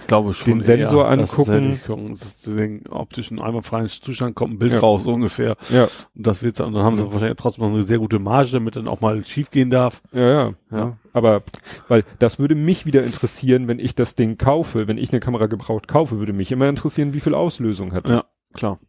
den 0.46 0.62
Sensor 0.62 1.04
eher, 1.04 1.12
angucken. 1.12 2.10
Das 2.12 2.22
ist 2.22 2.48
den 2.48 2.88
optischen 2.88 3.42
einwandfreien 3.42 3.88
Zustand 3.88 4.34
kommt 4.36 4.54
ein 4.54 4.60
Bild 4.60 4.72
Ja. 4.72 4.80
raus, 4.80 5.04
so 5.04 5.14
ungefähr. 5.14 5.58
ja, 5.70 5.90
Und 6.16 6.28
das 6.28 6.44
wird's, 6.44 6.62
und 6.62 6.72
dann 6.72 6.84
haben 6.84 6.96
sie 6.96 7.04
wahrscheinlich 7.12 7.38
trotzdem 7.38 7.66
noch 7.66 7.74
eine 7.74 7.84
sehr 7.84 7.98
gute 8.00 8.20
Marge, 8.20 8.52
damit 8.54 8.78
dann 8.78 8.88
auch 8.88 9.02
mal 9.02 9.22
schief 9.26 9.52
gehen 9.52 9.70
darf. 9.70 10.02
ja, 10.14 10.30
ja, 10.30 10.52
Ja. 10.72 10.98
Aber 11.12 11.44
weil 11.90 12.06
das 12.20 12.40
würde 12.40 12.56
mich 12.56 12.86
wieder 12.86 13.04
interessieren, 13.04 13.68
wenn 13.68 13.80
ich 13.80 13.96
das 13.96 14.16
Ding 14.16 14.38
kaufe, 14.38 14.88
wenn 14.88 14.98
ich 14.98 15.12
eine 15.12 15.20
Kamera 15.20 15.48
gebraucht 15.48 15.90
kaufe, 15.90 16.20
würde 16.20 16.32
mich 16.34 16.54
immer 16.54 16.70
interessieren, 16.70 17.14
wie 17.14 17.20
viel 17.20 17.34
Auslösung 17.34 17.92
hat. 17.94 18.08
Ja, 18.08 18.24
klar. 18.56 18.80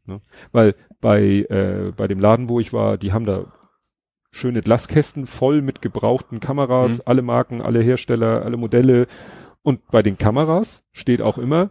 Weil 0.52 0.74
bei, 1.00 1.20
äh, 1.50 1.92
bei 1.96 2.08
dem 2.08 2.18
Laden, 2.20 2.48
wo 2.48 2.58
ich 2.60 2.72
war, 2.72 2.96
die 2.96 3.12
haben 3.12 3.26
da 3.26 3.52
schöne 4.30 4.60
Glaskästen 4.60 5.26
voll 5.26 5.62
mit 5.62 5.82
gebrauchten 5.82 6.40
Kameras, 6.40 6.98
Mhm. 6.98 7.02
alle 7.06 7.22
Marken, 7.22 7.60
alle 7.62 7.80
Hersteller, 7.80 8.42
alle 8.44 8.56
Modelle. 8.56 9.06
Und 9.62 9.86
bei 9.88 10.02
den 10.02 10.16
Kameras 10.18 10.84
steht 10.92 11.20
auch 11.22 11.38
immer 11.38 11.70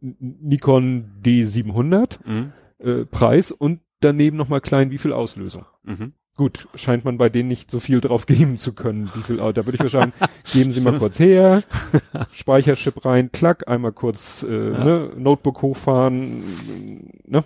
Nikon 0.00 1.20
D700 1.24 2.18
Mhm. 2.24 2.52
äh, 2.78 3.04
Preis 3.06 3.50
und 3.50 3.80
daneben 4.00 4.36
nochmal 4.36 4.60
klein, 4.60 4.90
wie 4.90 4.98
viel 4.98 5.12
Auslösung. 5.12 5.64
Mhm. 5.84 6.12
Gut, 6.36 6.68
scheint 6.74 7.04
man 7.06 7.16
bei 7.16 7.30
denen 7.30 7.48
nicht 7.48 7.70
so 7.70 7.80
viel 7.80 8.00
drauf 8.00 8.26
geben 8.26 8.56
zu 8.58 8.74
können. 8.74 9.10
Wie 9.14 9.22
viel, 9.22 9.36
da 9.38 9.54
würde 9.56 9.72
ich 9.74 9.80
wahrscheinlich, 9.80 10.14
geben 10.52 10.70
Sie 10.70 10.82
mal 10.82 10.98
kurz 10.98 11.18
her, 11.18 11.62
Speicherchip 12.30 13.04
rein, 13.04 13.30
klack, 13.32 13.68
einmal 13.68 13.92
kurz 13.92 14.42
äh, 14.42 14.72
Ja. 14.72 14.84
ne, 14.84 15.10
Notebook 15.16 15.62
hochfahren, 15.62 17.10
ne? 17.26 17.44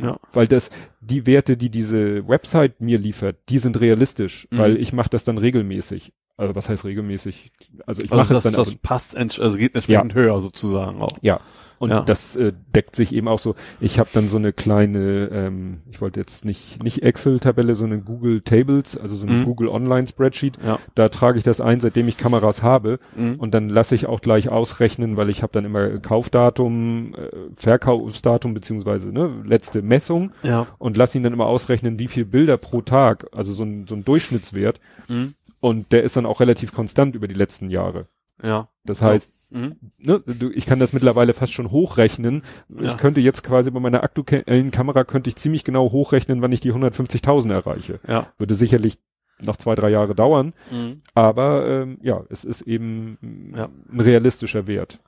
Ja. 0.00 0.18
Weil 0.32 0.46
das, 0.46 0.70
die 1.00 1.26
Werte, 1.26 1.56
die 1.56 1.70
diese 1.70 2.26
Website 2.28 2.80
mir 2.80 2.98
liefert, 2.98 3.36
die 3.48 3.58
sind 3.58 3.80
realistisch, 3.80 4.46
Mhm. 4.50 4.58
weil 4.58 4.76
ich 4.76 4.92
mache 4.92 5.10
das 5.10 5.24
dann 5.24 5.38
regelmäßig. 5.38 6.12
Also 6.36 6.54
was 6.54 6.68
heißt 6.68 6.84
regelmäßig? 6.84 7.50
Also 7.86 8.02
ich 8.02 8.12
Also 8.12 8.22
mache 8.22 8.34
das, 8.34 8.44
es 8.44 8.52
dann 8.52 8.64
das 8.64 8.74
passt, 8.76 9.16
also 9.16 9.58
geht 9.58 9.74
entsprechend 9.74 10.14
höher 10.14 10.40
sozusagen 10.40 11.02
auch. 11.02 11.18
ja. 11.20 11.40
Und 11.78 11.90
Ja. 11.90 12.00
das 12.02 12.34
äh, 12.36 12.52
deckt 12.74 12.96
sich 12.96 13.14
eben 13.14 13.28
auch 13.28 13.38
so. 13.38 13.54
Ich 13.80 13.98
habe 13.98 14.08
dann 14.12 14.28
so 14.28 14.36
eine 14.36 14.52
kleine, 14.52 15.28
ähm, 15.32 15.82
ich 15.90 16.00
wollte 16.00 16.18
jetzt 16.20 16.44
nicht 16.44 16.82
nicht 16.82 17.02
Excel-Tabelle, 17.02 17.74
sondern 17.74 18.04
Google 18.04 18.40
Tables, 18.40 18.96
also 18.96 19.14
so 19.14 19.26
eine 19.26 19.36
Mhm. 19.36 19.44
Google 19.44 19.68
Online-Spreadsheet. 19.68 20.58
Ja. 20.64 20.78
Da 20.94 21.08
trage 21.08 21.38
ich 21.38 21.44
das 21.44 21.60
ein, 21.60 21.80
seitdem 21.80 22.08
ich 22.08 22.16
Kameras 22.18 22.62
habe. 22.62 22.98
Mhm. 23.16 23.36
Und 23.36 23.54
dann 23.54 23.68
lasse 23.68 23.94
ich 23.94 24.06
auch 24.06 24.20
gleich 24.20 24.48
ausrechnen, 24.48 25.16
weil 25.16 25.30
ich 25.30 25.42
habe 25.42 25.52
dann 25.52 25.64
immer 25.64 25.98
Kaufdatum, 25.98 27.14
äh, 27.14 27.28
Verkaufsdatum 27.56 28.54
beziehungsweise 28.54 29.12
ne, 29.12 29.30
letzte 29.44 29.82
Messung 29.82 30.32
Ja. 30.42 30.66
und 30.78 30.96
lasse 30.96 31.16
ihn 31.18 31.24
dann 31.24 31.32
immer 31.32 31.46
ausrechnen, 31.46 31.98
wie 31.98 32.08
viel 32.08 32.24
Bilder 32.24 32.56
pro 32.56 32.82
Tag, 32.82 33.26
also 33.32 33.52
so 33.52 33.64
ein, 33.64 33.86
so 33.88 33.94
ein 33.94 34.04
Durchschnittswert. 34.04 34.80
Mhm. 35.08 35.34
Und 35.60 35.92
der 35.92 36.02
ist 36.04 36.16
dann 36.16 36.26
auch 36.26 36.40
relativ 36.40 36.72
konstant 36.72 37.14
über 37.16 37.28
die 37.28 37.34
letzten 37.34 37.70
Jahre. 37.70 38.06
Ja. 38.42 38.68
Das 38.84 39.02
heißt, 39.02 39.32
Mhm. 39.50 39.76
ne, 39.98 40.20
du, 40.26 40.50
ich 40.50 40.66
kann 40.66 40.78
das 40.78 40.92
mittlerweile 40.92 41.32
fast 41.32 41.52
schon 41.54 41.70
hochrechnen. 41.70 42.42
Ja. 42.68 42.88
Ich 42.88 42.96
könnte 42.98 43.20
jetzt 43.20 43.42
quasi 43.42 43.70
bei 43.70 43.80
meiner 43.80 44.02
aktuellen 44.02 44.70
Kamera 44.70 45.04
könnte 45.04 45.30
ich 45.30 45.36
ziemlich 45.36 45.64
genau 45.64 45.90
hochrechnen, 45.90 46.42
wann 46.42 46.52
ich 46.52 46.60
die 46.60 46.72
150.000 46.72 47.50
erreiche. 47.52 48.00
Ja. 48.06 48.26
Würde 48.38 48.54
sicherlich 48.54 48.98
noch 49.40 49.56
zwei, 49.56 49.74
drei 49.74 49.88
Jahre 49.90 50.14
dauern, 50.14 50.52
Mhm. 50.70 51.02
aber 51.14 51.66
ähm, 51.68 51.98
ja, 52.02 52.24
es 52.28 52.44
ist 52.44 52.62
eben 52.62 53.52
Ja. 53.56 53.68
ein 53.90 54.00
realistischer 54.00 54.66
Wert, 54.66 54.98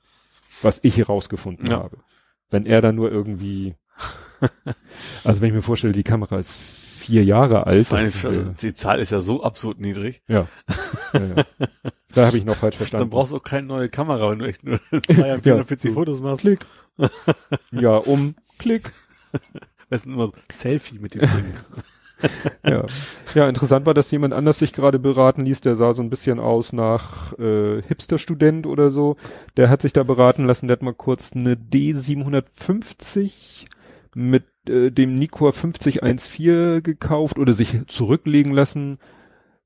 was 0.62 0.78
ich 0.82 0.96
herausgefunden 0.98 1.70
habe. 1.70 1.98
Wenn 2.48 2.64
er 2.64 2.80
dann 2.80 2.94
nur 2.94 3.10
irgendwie, 3.12 3.74
also 5.24 5.40
wenn 5.40 5.48
ich 5.48 5.54
mir 5.54 5.62
vorstelle, 5.62 5.92
die 5.92 6.02
Kamera 6.02 6.38
ist 6.38 6.60
vier 7.10 7.24
Jahre 7.24 7.66
alt, 7.66 7.88
Vor 7.88 7.98
allem, 7.98 8.12
also, 8.24 8.42
die 8.42 8.72
Zahl 8.72 9.00
ist 9.00 9.10
ja 9.10 9.20
so 9.20 9.42
absurd 9.42 9.80
niedrig. 9.80 10.22
ja, 10.28 10.46
ja, 11.12 11.20
ja. 11.20 11.44
da 12.14 12.26
habe 12.26 12.38
ich 12.38 12.44
noch 12.44 12.54
falsch 12.54 12.76
verstanden. 12.76 13.02
Dann 13.02 13.10
brauchst 13.10 13.32
du 13.32 13.38
auch 13.38 13.42
keine 13.42 13.66
neue 13.66 13.88
Kamera, 13.88 14.30
wenn 14.30 14.38
du 14.38 14.44
echt 14.46 14.62
nur 14.62 14.78
zwei 15.06 15.26
Jahre 15.26 15.42
440 15.42 15.90
so. 15.90 15.94
Fotos 15.94 16.20
machst. 16.20 16.42
Klick. 16.42 16.60
ja, 17.72 17.96
um, 17.96 18.36
klick. 18.58 18.92
Das 19.88 20.02
ist 20.02 20.06
immer 20.06 20.26
so 20.26 20.34
Selfie 20.52 21.00
mit 21.00 21.14
dem 21.14 21.22
Ding. 21.22 21.54
Ja. 22.64 22.84
ja, 23.34 23.48
interessant 23.48 23.86
war, 23.86 23.94
dass 23.94 24.10
jemand 24.10 24.34
anders 24.34 24.58
sich 24.58 24.74
gerade 24.74 24.98
beraten 24.98 25.46
ließ, 25.46 25.62
der 25.62 25.74
sah 25.74 25.94
so 25.94 26.02
ein 26.02 26.10
bisschen 26.10 26.38
aus 26.38 26.74
nach 26.74 27.32
äh, 27.38 27.80
Hipster-Student 27.82 28.66
oder 28.66 28.90
so. 28.90 29.16
Der 29.56 29.70
hat 29.70 29.80
sich 29.80 29.94
da 29.94 30.02
beraten 30.02 30.44
lassen, 30.44 30.66
der 30.68 30.76
hat 30.76 30.82
mal 30.82 30.92
kurz 30.92 31.32
eine 31.32 31.54
D750 31.54 33.64
mit 34.14 34.44
äh, 34.68 34.90
dem 34.90 35.14
Nikkor 35.14 35.52
5014 35.52 36.82
gekauft 36.82 37.38
oder 37.38 37.52
sich 37.52 37.86
zurücklegen 37.86 38.52
lassen. 38.52 38.98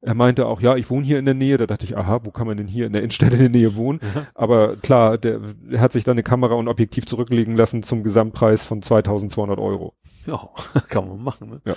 Er 0.01 0.15
meinte 0.15 0.47
auch, 0.47 0.61
ja, 0.61 0.77
ich 0.77 0.91
wohne 0.91 1.07
hier 1.07 1.19
in 1.19 1.25
der 1.25 1.35
Nähe. 1.35 1.57
Da 1.57 1.67
dachte 1.67 1.85
ich, 1.85 1.97
aha, 1.97 2.21
wo 2.25 2.31
kann 2.31 2.47
man 2.47 2.59
denn 2.59 2.69
hier 2.69 2.87
in 2.87 2.93
der 2.93 3.03
Innenstadt 3.03 3.33
in 3.33 3.39
der 3.39 3.49
Nähe 3.49 3.75
wohnen? 3.75 4.01
Aber 4.35 4.77
klar, 4.77 5.17
der, 5.17 5.39
der 5.39 5.81
hat 5.81 5.93
sich 5.93 6.05
da 6.05 6.13
eine 6.13 6.23
Kamera 6.23 6.55
und 6.55 6.69
Objektiv 6.69 7.07
zurücklegen 7.07 7.57
lassen 7.57 7.83
zum 7.83 8.03
Gesamtpreis 8.03 8.67
von 8.67 8.83
2200 8.83 9.59
Euro. 9.59 9.95
Ja, 10.27 10.51
kann 10.89 11.09
man 11.09 11.23
machen, 11.23 11.61
ne? 11.65 11.75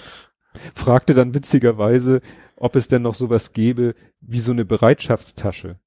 fragte 0.73 1.13
dann 1.13 1.33
witzigerweise, 1.33 2.21
ob 2.55 2.75
es 2.75 2.87
denn 2.87 3.03
noch 3.03 3.13
sowas 3.13 3.53
gäbe 3.53 3.95
wie 4.19 4.39
so 4.39 4.51
eine 4.51 4.65
Bereitschaftstasche. 4.65 5.79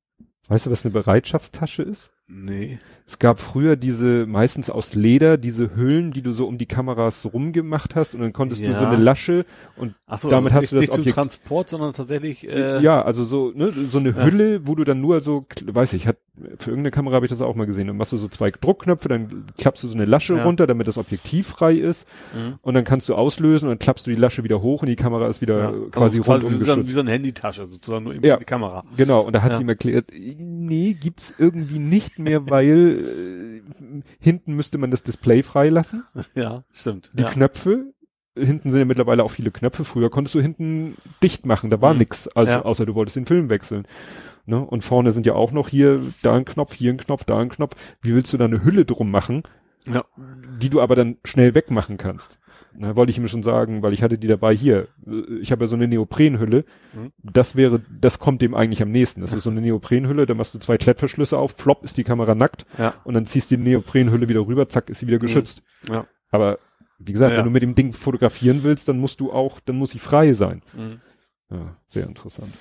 Weißt 0.48 0.66
du, 0.66 0.70
was 0.70 0.84
eine 0.84 0.92
Bereitschaftstasche 0.92 1.82
ist? 1.82 2.12
Nee. 2.26 2.78
Es 3.10 3.18
gab 3.18 3.40
früher 3.40 3.74
diese, 3.74 4.24
meistens 4.24 4.70
aus 4.70 4.94
Leder, 4.94 5.36
diese 5.36 5.74
Hüllen, 5.74 6.12
die 6.12 6.22
du 6.22 6.30
so 6.30 6.46
um 6.46 6.58
die 6.58 6.66
Kameras 6.66 7.26
rumgemacht 7.32 7.96
hast 7.96 8.14
und 8.14 8.20
dann 8.20 8.32
konntest 8.32 8.62
du 8.62 8.66
so 8.72 8.84
Ja. 8.84 8.88
eine 8.88 9.02
Lasche 9.02 9.44
und 9.74 9.94
so, 10.16 10.30
Damit 10.30 10.52
also 10.52 10.54
hast 10.54 10.60
nicht, 10.62 10.72
du 10.72 10.76
das 10.76 10.82
nicht 10.86 10.94
zum 10.94 11.04
Transport, 11.12 11.70
sondern 11.70 11.92
tatsächlich, 11.92 12.48
äh, 12.48 12.80
ja, 12.80 13.02
also 13.02 13.24
so, 13.24 13.50
ne, 13.52 13.72
so 13.72 13.98
eine 13.98 14.10
Ja. 14.10 14.24
Hülle, 14.24 14.64
wo 14.68 14.76
du 14.76 14.84
dann 14.84 15.00
nur 15.00 15.20
so, 15.22 15.44
weiß 15.60 15.92
ich, 15.94 16.06
hat, 16.06 16.18
für 16.58 16.70
irgendeine 16.70 16.92
Kamera 16.92 17.16
habe 17.16 17.26
ich 17.26 17.30
das 17.30 17.42
auch 17.42 17.54
mal 17.56 17.66
gesehen, 17.66 17.88
dann 17.88 17.96
machst 17.96 18.12
du 18.12 18.16
so 18.16 18.28
zwei 18.28 18.50
Druckknöpfe, 18.52 19.08
dann 19.08 19.46
klappst 19.58 19.82
du 19.82 19.88
so 19.88 19.94
eine 19.94 20.04
Lasche 20.04 20.36
Ja. 20.36 20.44
runter, 20.44 20.68
damit 20.68 20.86
das 20.86 20.96
Objektiv 20.96 21.48
frei 21.48 21.74
ist 21.74 22.06
Mhm. 22.32 22.58
und 22.62 22.74
dann 22.74 22.84
kannst 22.84 23.08
du 23.08 23.16
auslösen 23.16 23.66
und 23.66 23.72
dann 23.72 23.78
klappst 23.80 24.06
du 24.06 24.10
die 24.10 24.16
Lasche 24.16 24.44
wieder 24.44 24.62
hoch 24.62 24.82
und 24.82 24.88
die 24.88 24.94
Kamera 24.96 25.26
ist 25.26 25.40
wieder 25.40 25.58
ja. 25.58 25.70
äh, 25.70 25.72
quasi 25.90 26.18
also 26.18 26.22
quasi 26.22 26.44
rundum 26.46 26.60
wie 26.60 26.64
so, 26.64 26.86
wie 26.86 26.92
so 26.92 27.00
eine 27.00 27.10
Handytasche, 27.10 27.66
sozusagen 27.68 28.04
nur 28.04 28.14
eben 28.14 28.24
Ja. 28.24 28.36
die 28.36 28.44
Kamera. 28.44 28.84
Genau, 28.96 29.20
und 29.22 29.34
da 29.34 29.42
hat 29.42 29.50
Ja. 29.50 29.56
sie 29.58 29.64
ihm 29.64 29.68
erklärt, 29.68 30.06
nee, 30.38 30.94
gibt's 30.94 31.34
irgendwie 31.38 31.78
nicht 31.80 32.18
mehr, 32.20 32.46
weil 32.50 32.99
äh, 33.00 33.62
hinten 34.18 34.54
müsste 34.54 34.78
man 34.78 34.90
das 34.90 35.02
Display 35.02 35.42
freilassen. 35.42 36.04
Ja, 36.34 36.64
stimmt. 36.72 37.10
Die 37.18 37.22
ja. 37.22 37.30
Knöpfe 37.30 37.92
hinten 38.38 38.70
sind 38.70 38.78
ja 38.78 38.84
mittlerweile 38.84 39.24
auch 39.24 39.30
viele 39.30 39.50
Knöpfe. 39.50 39.84
Früher 39.84 40.08
konntest 40.10 40.34
du 40.34 40.40
hinten 40.40 40.96
dicht 41.22 41.44
machen, 41.46 41.68
da 41.70 41.80
war 41.82 41.92
Mhm. 41.92 41.98
nix, 42.00 42.28
also 42.28 42.52
Ja. 42.52 42.62
außer 42.62 42.86
du 42.86 42.94
wolltest 42.94 43.16
den 43.16 43.26
Film 43.26 43.50
wechseln. 43.50 43.86
Ne? 44.46 44.58
Und 44.60 44.82
vorne 44.84 45.10
sind 45.12 45.26
ja 45.26 45.34
auch 45.34 45.52
noch 45.52 45.68
hier 45.68 46.00
da 46.22 46.34
ein 46.34 46.44
Knopf, 46.44 46.74
hier 46.74 46.92
ein 46.92 46.96
Knopf, 46.96 47.24
da 47.24 47.38
ein 47.38 47.50
Knopf. 47.50 47.74
Wie 48.02 48.14
willst 48.14 48.32
du 48.32 48.36
da 48.38 48.46
eine 48.46 48.64
Hülle 48.64 48.84
drum 48.84 49.10
machen, 49.10 49.42
Ja. 49.88 50.04
die 50.60 50.70
du 50.70 50.80
aber 50.80 50.94
dann 50.96 51.18
schnell 51.24 51.54
wegmachen 51.54 51.98
kannst? 51.98 52.38
Na, 52.82 52.96
wollte 52.96 53.10
ich 53.10 53.18
ihm 53.18 53.28
schon 53.28 53.42
sagen, 53.42 53.82
weil 53.82 53.92
ich 53.92 54.02
hatte 54.02 54.16
die 54.16 54.26
dabei 54.26 54.54
hier. 54.54 54.88
Ich 55.42 55.52
habe 55.52 55.64
ja 55.64 55.68
so 55.68 55.76
eine 55.76 55.86
Neoprenhülle. 55.86 56.64
Mhm. 56.94 57.12
Das 57.22 57.54
wäre, 57.54 57.82
das 58.00 58.18
kommt 58.18 58.40
dem 58.40 58.54
eigentlich 58.54 58.80
am 58.80 58.90
nächsten. 58.90 59.20
Das 59.20 59.34
ist 59.34 59.44
so 59.44 59.50
eine 59.50 59.60
Neoprenhülle, 59.60 60.24
da 60.24 60.32
machst 60.32 60.54
du 60.54 60.58
zwei 60.60 60.78
Klettverschlüsse 60.78 61.36
auf, 61.36 61.52
flop 61.52 61.84
ist 61.84 61.98
die 61.98 62.04
Kamera 62.04 62.34
nackt 62.34 62.64
Ja. 62.78 62.94
und 63.04 63.12
dann 63.12 63.26
ziehst 63.26 63.50
du 63.50 63.58
die 63.58 63.62
Neoprenhülle 63.62 64.30
wieder 64.30 64.40
rüber, 64.46 64.66
zack, 64.70 64.88
ist 64.88 65.00
sie 65.00 65.06
wieder 65.06 65.18
geschützt. 65.18 65.62
Ja. 65.90 66.06
Aber 66.30 66.58
wie 66.98 67.12
gesagt, 67.12 67.32
Ja. 67.32 67.38
wenn 67.38 67.44
du 67.44 67.50
mit 67.50 67.62
dem 67.62 67.74
Ding 67.74 67.92
fotografieren 67.92 68.60
willst, 68.62 68.88
dann 68.88 68.98
musst 68.98 69.20
du 69.20 69.30
auch, 69.30 69.60
dann 69.60 69.76
muss 69.76 69.90
sie 69.90 69.98
frei 69.98 70.32
sein. 70.32 70.62
Mhm. 70.72 71.00
Ja, 71.50 71.76
sehr 71.86 72.06
interessant. 72.06 72.54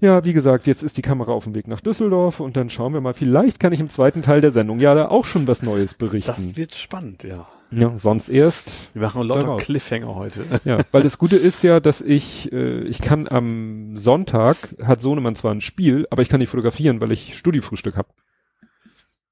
Ja, 0.00 0.24
wie 0.26 0.34
gesagt, 0.34 0.66
jetzt 0.66 0.82
ist 0.82 0.98
die 0.98 1.02
Kamera 1.02 1.32
auf 1.32 1.44
dem 1.44 1.54
Weg 1.54 1.68
nach 1.68 1.80
Düsseldorf 1.80 2.38
und 2.40 2.56
dann 2.58 2.68
schauen 2.68 2.92
wir 2.92 3.00
mal. 3.00 3.14
Vielleicht 3.14 3.58
kann 3.60 3.72
ich 3.72 3.80
im 3.80 3.88
zweiten 3.88 4.20
Teil 4.20 4.42
der 4.42 4.50
Sendung 4.52 4.78
ja 4.78 4.94
da 4.94 5.08
auch 5.08 5.24
schon 5.24 5.46
was 5.48 5.62
Neues 5.62 5.94
berichten. 5.94 6.32
Das 6.36 6.56
wird 6.56 6.74
spannend, 6.74 7.24
ja. 7.24 7.48
Ja, 7.70 7.96
sonst 7.96 8.28
erst. 8.28 8.72
Wir 8.94 9.02
machen 9.02 9.22
lauter 9.26 9.42
Daraus. 9.42 9.62
Cliffhanger 9.62 10.14
heute. 10.14 10.44
Ja, 10.64 10.80
weil 10.92 11.02
das 11.02 11.18
Gute 11.18 11.36
ist 11.36 11.62
ja, 11.62 11.80
dass 11.80 12.00
ich, 12.00 12.50
äh, 12.52 12.80
ich 12.82 13.00
kann 13.00 13.28
am 13.28 13.96
Sonntag, 13.96 14.56
hat 14.82 15.00
Sohnemann 15.00 15.34
zwar 15.34 15.52
ein 15.54 15.60
Spiel, 15.60 16.06
aber 16.10 16.22
ich 16.22 16.28
kann 16.28 16.40
nicht 16.40 16.50
fotografieren, 16.50 17.00
weil 17.00 17.12
ich 17.12 17.36
Studiefrühstück 17.36 17.96
habe. 17.96 18.08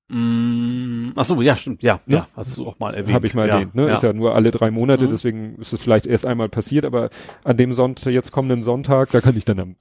Mm, 0.08 1.12
ach 1.16 1.24
so, 1.24 1.42
ja, 1.42 1.56
stimmt, 1.56 1.82
ja, 1.82 2.00
Ja. 2.06 2.18
ja, 2.18 2.28
hast 2.36 2.56
du 2.56 2.66
auch 2.68 2.78
mal 2.78 2.94
erwähnt. 2.94 3.14
Habe 3.14 3.26
ich 3.26 3.34
mal 3.34 3.48
ja, 3.48 3.54
erwähnt, 3.54 3.74
ne? 3.74 3.88
Ja. 3.88 3.94
Ist 3.94 4.02
ja 4.04 4.12
nur 4.12 4.34
alle 4.36 4.52
drei 4.52 4.70
Monate, 4.70 5.04
Mhm. 5.06 5.10
deswegen 5.10 5.56
ist 5.56 5.72
es 5.72 5.82
vielleicht 5.82 6.06
erst 6.06 6.26
einmal 6.26 6.48
passiert, 6.48 6.84
aber 6.84 7.10
an 7.42 7.56
dem 7.56 7.72
Sonntag, 7.72 8.12
jetzt 8.12 8.30
kommenden 8.30 8.62
Sonntag, 8.62 9.10
da 9.10 9.20
kann 9.20 9.36
ich 9.36 9.44
dann 9.44 9.58
am 9.58 9.76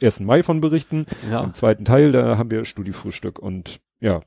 1. 0.00 0.20
Mai 0.20 0.42
von 0.42 0.60
berichten. 0.62 1.04
ja. 1.30 1.42
Im 1.44 1.52
zweiten 1.52 1.84
Teil, 1.84 2.10
da 2.12 2.38
haben 2.38 2.50
wir 2.50 2.64
Studiefrühstück 2.64 3.38
und 3.38 3.80
ja, 4.00 4.22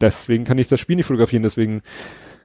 deswegen 0.00 0.44
kann 0.44 0.58
ich 0.58 0.68
das 0.68 0.78
Spiel 0.78 0.96
nicht 0.96 1.06
fotografieren, 1.06 1.42
deswegen 1.42 1.82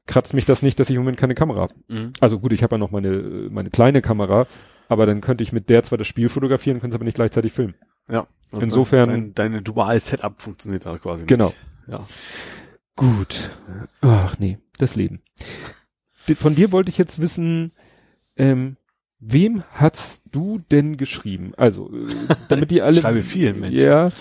kratzt 0.07 0.34
mich 0.34 0.45
das 0.45 0.61
nicht, 0.61 0.80
dass 0.80 0.90
ich 0.90 0.95
im 0.95 1.02
Moment 1.02 1.18
keine 1.18 1.36
Kamera 1.36 1.61
habe. 1.61 1.73
Mhm. 1.88 2.14
Also 2.19 2.40
gut, 2.40 2.52
ich 2.53 2.64
habe 2.64 2.76
ja 2.76 2.77
noch 2.77 2.91
meine, 2.91 3.48
meine 3.52 3.69
kleine 3.69 4.02
Kamera, 4.02 4.45
aber 4.88 5.06
dann 5.06 5.22
könnte 5.22 5.44
ich 5.44 5.52
mit 5.52 5.69
der 5.69 5.84
zwar 5.84 5.98
das 5.98 6.07
Spiel 6.07 6.30
fotografieren, 6.30 6.80
könnte 6.80 6.95
es 6.95 6.99
aber 6.99 7.06
nicht 7.06 7.15
gleichzeitig 7.15 7.52
filmen. 7.53 7.76
ja. 8.10 8.27
Insofern- 8.57 9.10
Dein, 9.10 9.34
deine 9.34 9.61
dual 9.61 9.99
Setup 9.99 10.41
funktioniert 10.41 10.86
da 10.86 10.98
quasi. 10.98 11.26
Genau. 11.26 11.48
Nicht. 11.48 11.57
Ja. 11.88 12.06
Gut. 12.95 13.49
Ach 14.02 14.38
nee, 14.40 14.60
das 14.77 14.95
Leben. 14.95 15.22
Von 16.38 16.56
dir 16.56 16.72
wollte 16.72 16.90
ich 16.90 16.98
jetzt 16.98 17.19
wissen, 17.19 17.73
ähm, 18.38 18.77
wem 19.19 19.64
hast 19.72 20.22
du 20.32 20.60
denn 20.72 20.95
geschrieben? 20.95 21.52
Also, 21.57 21.91
äh, 21.94 22.06
damit 22.48 22.72
die 22.72 22.82
alle. 22.82 23.02
Schreibe 23.02 23.23
vielen 23.23 23.60
Menschen. 23.60 23.80
Ja. 23.86 24.11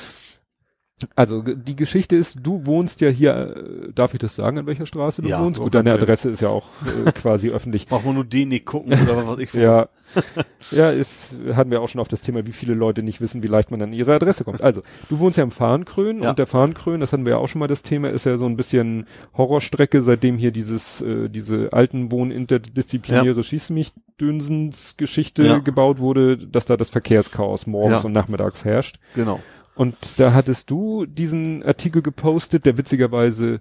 Also 1.17 1.43
die 1.43 1.75
Geschichte 1.77 2.15
ist, 2.17 2.39
du 2.47 2.65
wohnst 2.67 3.01
ja 3.01 3.09
hier, 3.09 3.57
äh, 3.57 3.93
darf 3.93 4.15
ich 4.15 4.21
das 4.21 4.37
sagen, 4.37 4.59
an 4.59 4.67
welcher 4.67 4.87
Straße 4.87 5.23
du 5.23 5.29
Ja, 5.29 5.45
wohnst? 5.45 5.61
Gut, 5.61 5.75
deine. 5.75 5.93
Adresse 5.93 6.31
ist 6.31 6.41
ja 6.41 6.49
auch 6.49 6.67
äh, 7.07 7.11
quasi 7.13 7.51
öffentlich. 7.51 7.89
Braucht 7.89 8.07
man 8.07 8.15
nur 8.15 8.25
den 8.25 8.49
nicht 8.49 8.65
gucken 8.65 8.93
oder 8.93 9.27
was 9.27 9.39
ich 9.41 9.53
Ja, 9.53 9.89
ja, 10.71 10.91
ist, 10.91 11.35
hatten 11.55 11.71
wir 11.73 11.81
auch 11.81 11.89
schon 11.89 12.01
auf 12.01 12.07
das 12.09 12.21
Thema, 12.23 12.47
wie 12.47 12.53
viele 12.53 12.75
Leute 12.75 13.03
nicht 13.03 13.21
wissen, 13.21 13.43
wie 13.43 13.49
leicht 13.49 13.71
man 13.73 13.83
an 13.83 13.93
ihre 13.93 14.15
Adresse 14.15 14.45
kommt. 14.45 14.63
Also, 14.63 14.83
du 15.11 15.19
wohnst 15.19 15.37
ja 15.37 15.43
im 15.45 15.51
Fahrenkrön 15.51 16.23
Ja. 16.23 16.31
und 16.31 16.39
der 16.39 16.47
Fahrenkrön, 16.47 17.01
das 17.01 17.13
hatten 17.13 17.25
wir 17.27 17.33
ja 17.33 17.39
auch 17.39 17.49
schon 17.49 17.59
mal 17.59 17.67
das 17.69 17.83
Thema, 17.83 18.09
ist 18.11 18.25
ja 18.25 18.39
so 18.39 18.47
ein 18.47 18.57
bisschen 18.57 19.07
Horrorstrecke, 19.37 20.01
seitdem 20.01 20.39
hier 20.39 20.53
dieses, 20.53 21.01
äh, 21.01 21.29
diese 21.29 21.73
alten 21.73 22.13
Wohn 22.13 22.31
interdisziplinäre 22.31 23.43
Schieß 23.43 23.71
mich 23.71 23.93
Dönsens 24.21 24.97
Geschichte 24.97 25.45
Ja. 25.45 25.59
gebaut 25.59 25.99
wurde, 25.99 26.39
dass 26.39 26.67
da 26.67 26.77
das 26.77 26.91
Verkehrschaos 26.91 27.67
morgens 27.67 28.03
Ja. 28.05 28.07
und 28.07 28.13
nachmittags 28.13 28.65
herrscht. 28.65 29.01
Genau. 29.17 29.41
Und 29.75 29.97
da 30.19 30.33
hattest 30.33 30.71
du 30.71 31.07
diesen 31.07 31.63
Artikel 31.63 32.03
gepostet, 32.03 32.65
der 32.67 32.79
witzigerweise, 32.79 33.61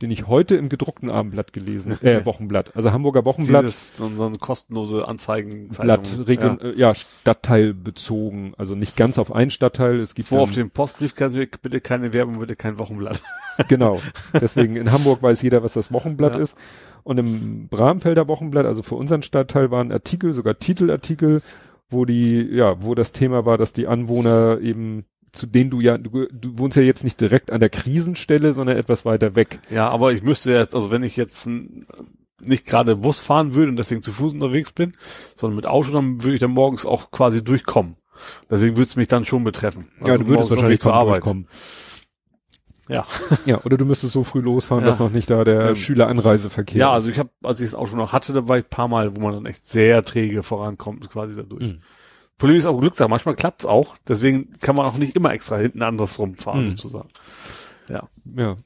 den 0.00 0.10
ich 0.10 0.26
heute 0.26 0.56
im 0.56 0.70
gedruckten 0.70 1.10
Abendblatt 1.10 1.52
gelesen, 1.52 1.92
äh, 2.02 2.24
Wochenblatt, 2.24 2.74
also 2.74 2.92
Hamburger 2.92 3.24
Wochenblatt. 3.26 3.64
Dieses, 3.64 3.98
so, 3.98 4.08
so 4.16 4.24
eine 4.24 4.38
kostenlose 4.38 5.06
Anzeigen. 5.06 5.68
Blatt, 5.68 6.08
Region, 6.26 6.58
ja. 6.62 6.68
Äh, 6.68 6.78
ja, 6.78 6.94
stadtteilbezogen, 6.94 8.54
also 8.56 8.74
nicht 8.74 8.96
ganz 8.96 9.18
auf 9.18 9.32
einen 9.34 9.50
Stadtteil. 9.50 10.00
Es 10.00 10.14
gibt 10.14 10.28
Vor 10.28 10.38
dann, 10.38 10.42
auf 10.44 10.52
dem 10.52 10.70
Postbrief 10.70 11.14
kann 11.14 11.32
bitte 11.32 11.80
keine 11.82 12.14
Werbung, 12.14 12.38
bitte 12.38 12.56
kein 12.56 12.78
Wochenblatt. 12.78 13.22
genau. 13.68 14.00
Deswegen 14.32 14.76
in 14.76 14.90
Hamburg 14.92 15.22
weiß 15.22 15.42
jeder, 15.42 15.62
was 15.62 15.74
das 15.74 15.92
Wochenblatt 15.92 16.36
Ja. 16.36 16.40
ist. 16.40 16.56
Und 17.02 17.18
im 17.18 17.68
Bramfelder 17.68 18.28
Wochenblatt, 18.28 18.66
also 18.66 18.82
für 18.82 18.94
unseren 18.94 19.22
Stadtteil, 19.22 19.70
waren 19.70 19.92
Artikel, 19.92 20.32
sogar 20.32 20.58
Titelartikel, 20.58 21.42
wo 21.90 22.04
die, 22.04 22.40
ja, 22.50 22.82
wo 22.82 22.94
das 22.94 23.12
Thema 23.12 23.44
war, 23.44 23.58
dass 23.58 23.72
die 23.72 23.86
Anwohner 23.86 24.58
eben 24.60 25.04
zu 25.32 25.46
denen 25.46 25.70
du 25.70 25.80
ja, 25.80 25.98
du, 25.98 26.26
du 26.32 26.58
wohnst 26.58 26.76
ja 26.76 26.82
jetzt 26.82 27.04
nicht 27.04 27.20
direkt 27.20 27.50
an 27.52 27.60
der 27.60 27.70
Krisenstelle, 27.70 28.52
sondern 28.52 28.76
etwas 28.76 29.04
weiter 29.04 29.36
weg. 29.36 29.60
Ja, 29.70 29.88
aber 29.88 30.12
ich 30.12 30.22
müsste 30.22 30.52
jetzt, 30.52 30.74
also 30.74 30.90
wenn 30.90 31.02
ich 31.02 31.16
jetzt 31.16 31.48
nicht 32.42 32.66
gerade 32.66 32.96
Bus 32.96 33.20
fahren 33.20 33.54
würde 33.54 33.70
und 33.70 33.76
deswegen 33.76 34.02
zu 34.02 34.12
Fuß 34.12 34.32
unterwegs 34.34 34.72
bin, 34.72 34.94
sondern 35.36 35.56
mit 35.56 35.66
Auto, 35.66 35.90
dann 35.92 36.22
würde 36.22 36.34
ich 36.34 36.40
dann 36.40 36.50
morgens 36.52 36.86
auch 36.86 37.10
quasi 37.10 37.44
durchkommen. 37.44 37.96
Deswegen 38.50 38.76
würde 38.76 38.86
es 38.88 38.96
mich 38.96 39.08
dann 39.08 39.24
schon 39.24 39.44
betreffen. 39.44 39.88
Also 40.00 40.12
ja, 40.12 40.18
du 40.18 40.26
würdest 40.26 40.50
wahrscheinlich 40.50 40.80
zur 40.80 40.94
Arbeit. 40.94 41.16
durchkommen. 41.16 41.46
Ja. 42.88 43.06
Ja, 43.46 43.60
oder 43.64 43.76
du 43.76 43.84
müsstest 43.84 44.12
so 44.14 44.24
früh 44.24 44.40
losfahren, 44.40 44.82
Ja. 44.84 44.90
dass 44.90 44.98
noch 44.98 45.10
nicht 45.10 45.30
da 45.30 45.44
der 45.44 45.68
Ähm, 45.70 45.74
Schüleranreiseverkehr 45.76 46.78
Ja, 46.78 46.90
also 46.92 47.08
ich 47.08 47.18
habe, 47.18 47.30
als 47.44 47.60
ich 47.60 47.66
das 47.70 47.74
Auto 47.76 47.96
noch 47.96 48.12
hatte, 48.12 48.32
da 48.32 48.48
war 48.48 48.58
ich 48.58 48.64
ein 48.64 48.70
paar 48.70 48.88
Mal, 48.88 49.14
wo 49.16 49.20
man 49.20 49.32
dann 49.32 49.46
echt 49.46 49.68
sehr 49.68 50.02
träge 50.04 50.42
vorankommt, 50.42 51.08
quasi 51.10 51.36
dadurch. 51.36 51.74
Mhm. 51.74 51.80
Problem 52.40 52.56
ist 52.56 52.66
auch 52.66 52.80
Glückssache, 52.80 53.08
manchmal 53.08 53.36
klappt's 53.36 53.66
auch, 53.66 53.96
deswegen 54.08 54.58
kann 54.60 54.74
man 54.74 54.86
auch 54.86 54.96
nicht 54.96 55.14
immer 55.14 55.32
extra 55.32 55.58
hinten 55.58 55.82
andersrum 55.82 56.36
fahren, 56.36 56.64
Mhm. 56.64 56.68
sozusagen. 56.70 57.08
Ja. 57.88 58.08
Ja. 58.36 58.56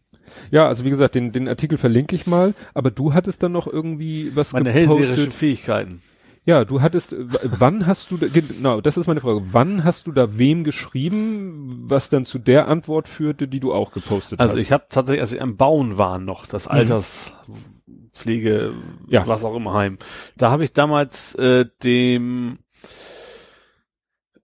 Ja, 0.51 0.67
also 0.67 0.85
wie 0.85 0.91
gesagt, 0.91 1.15
den, 1.15 1.31
den 1.33 1.47
Artikel 1.47 1.79
verlinke 1.79 2.17
ich 2.17 2.27
mal, 2.27 2.55
aber 2.73 2.91
du 2.91 3.13
hattest 3.15 3.43
dann 3.43 3.53
noch 3.53 3.67
irgendwie 3.67 4.35
was 4.35 4.53
Meine 4.53 4.73
gepostet. 4.73 4.99
hellseherischen 4.99 5.33
Fähigkeiten. 5.33 6.03
Ja, 6.47 6.65
du 6.67 6.83
hattest, 6.83 7.13
äh, 7.15 7.25
wann 7.59 7.87
hast 7.87 8.11
du, 8.11 8.17
da, 8.19 8.27
genau, 8.29 8.81
das 8.81 8.97
ist 8.97 9.07
meine 9.07 9.21
Frage, 9.21 9.43
wann 9.53 9.85
hast 9.85 10.07
du 10.07 10.13
da 10.13 10.37
wem 10.37 10.65
geschrieben, 10.65 11.85
was 11.89 12.11
dann 12.11 12.27
zu 12.27 12.39
der 12.39 12.69
Antwort 12.69 13.09
führte, 13.09 13.49
die 13.49 13.61
du 13.61 13.73
auch 13.73 13.93
gepostet 13.93 14.41
Also 14.41 14.55
hast? 14.55 14.61
ich 14.61 14.73
habe 14.73 14.85
tatsächlich, 14.91 15.23
als 15.23 15.31
sie 15.31 15.41
am 15.41 15.57
Bauen 15.57 15.97
waren 15.99 16.25
noch, 16.25 16.47
das 16.47 16.67
Alterspflege, 16.69 18.73
Mhm. 18.75 19.09
Ja. 19.09 19.27
was 19.27 19.45
auch 19.45 19.55
immer 19.55 19.73
Heim, 19.75 19.99
da 20.37 20.51
habe 20.51 20.65
ich 20.65 20.73
damals 20.73 21.35
äh, 21.37 21.65
dem 21.83 22.59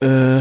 äh, 0.01 0.41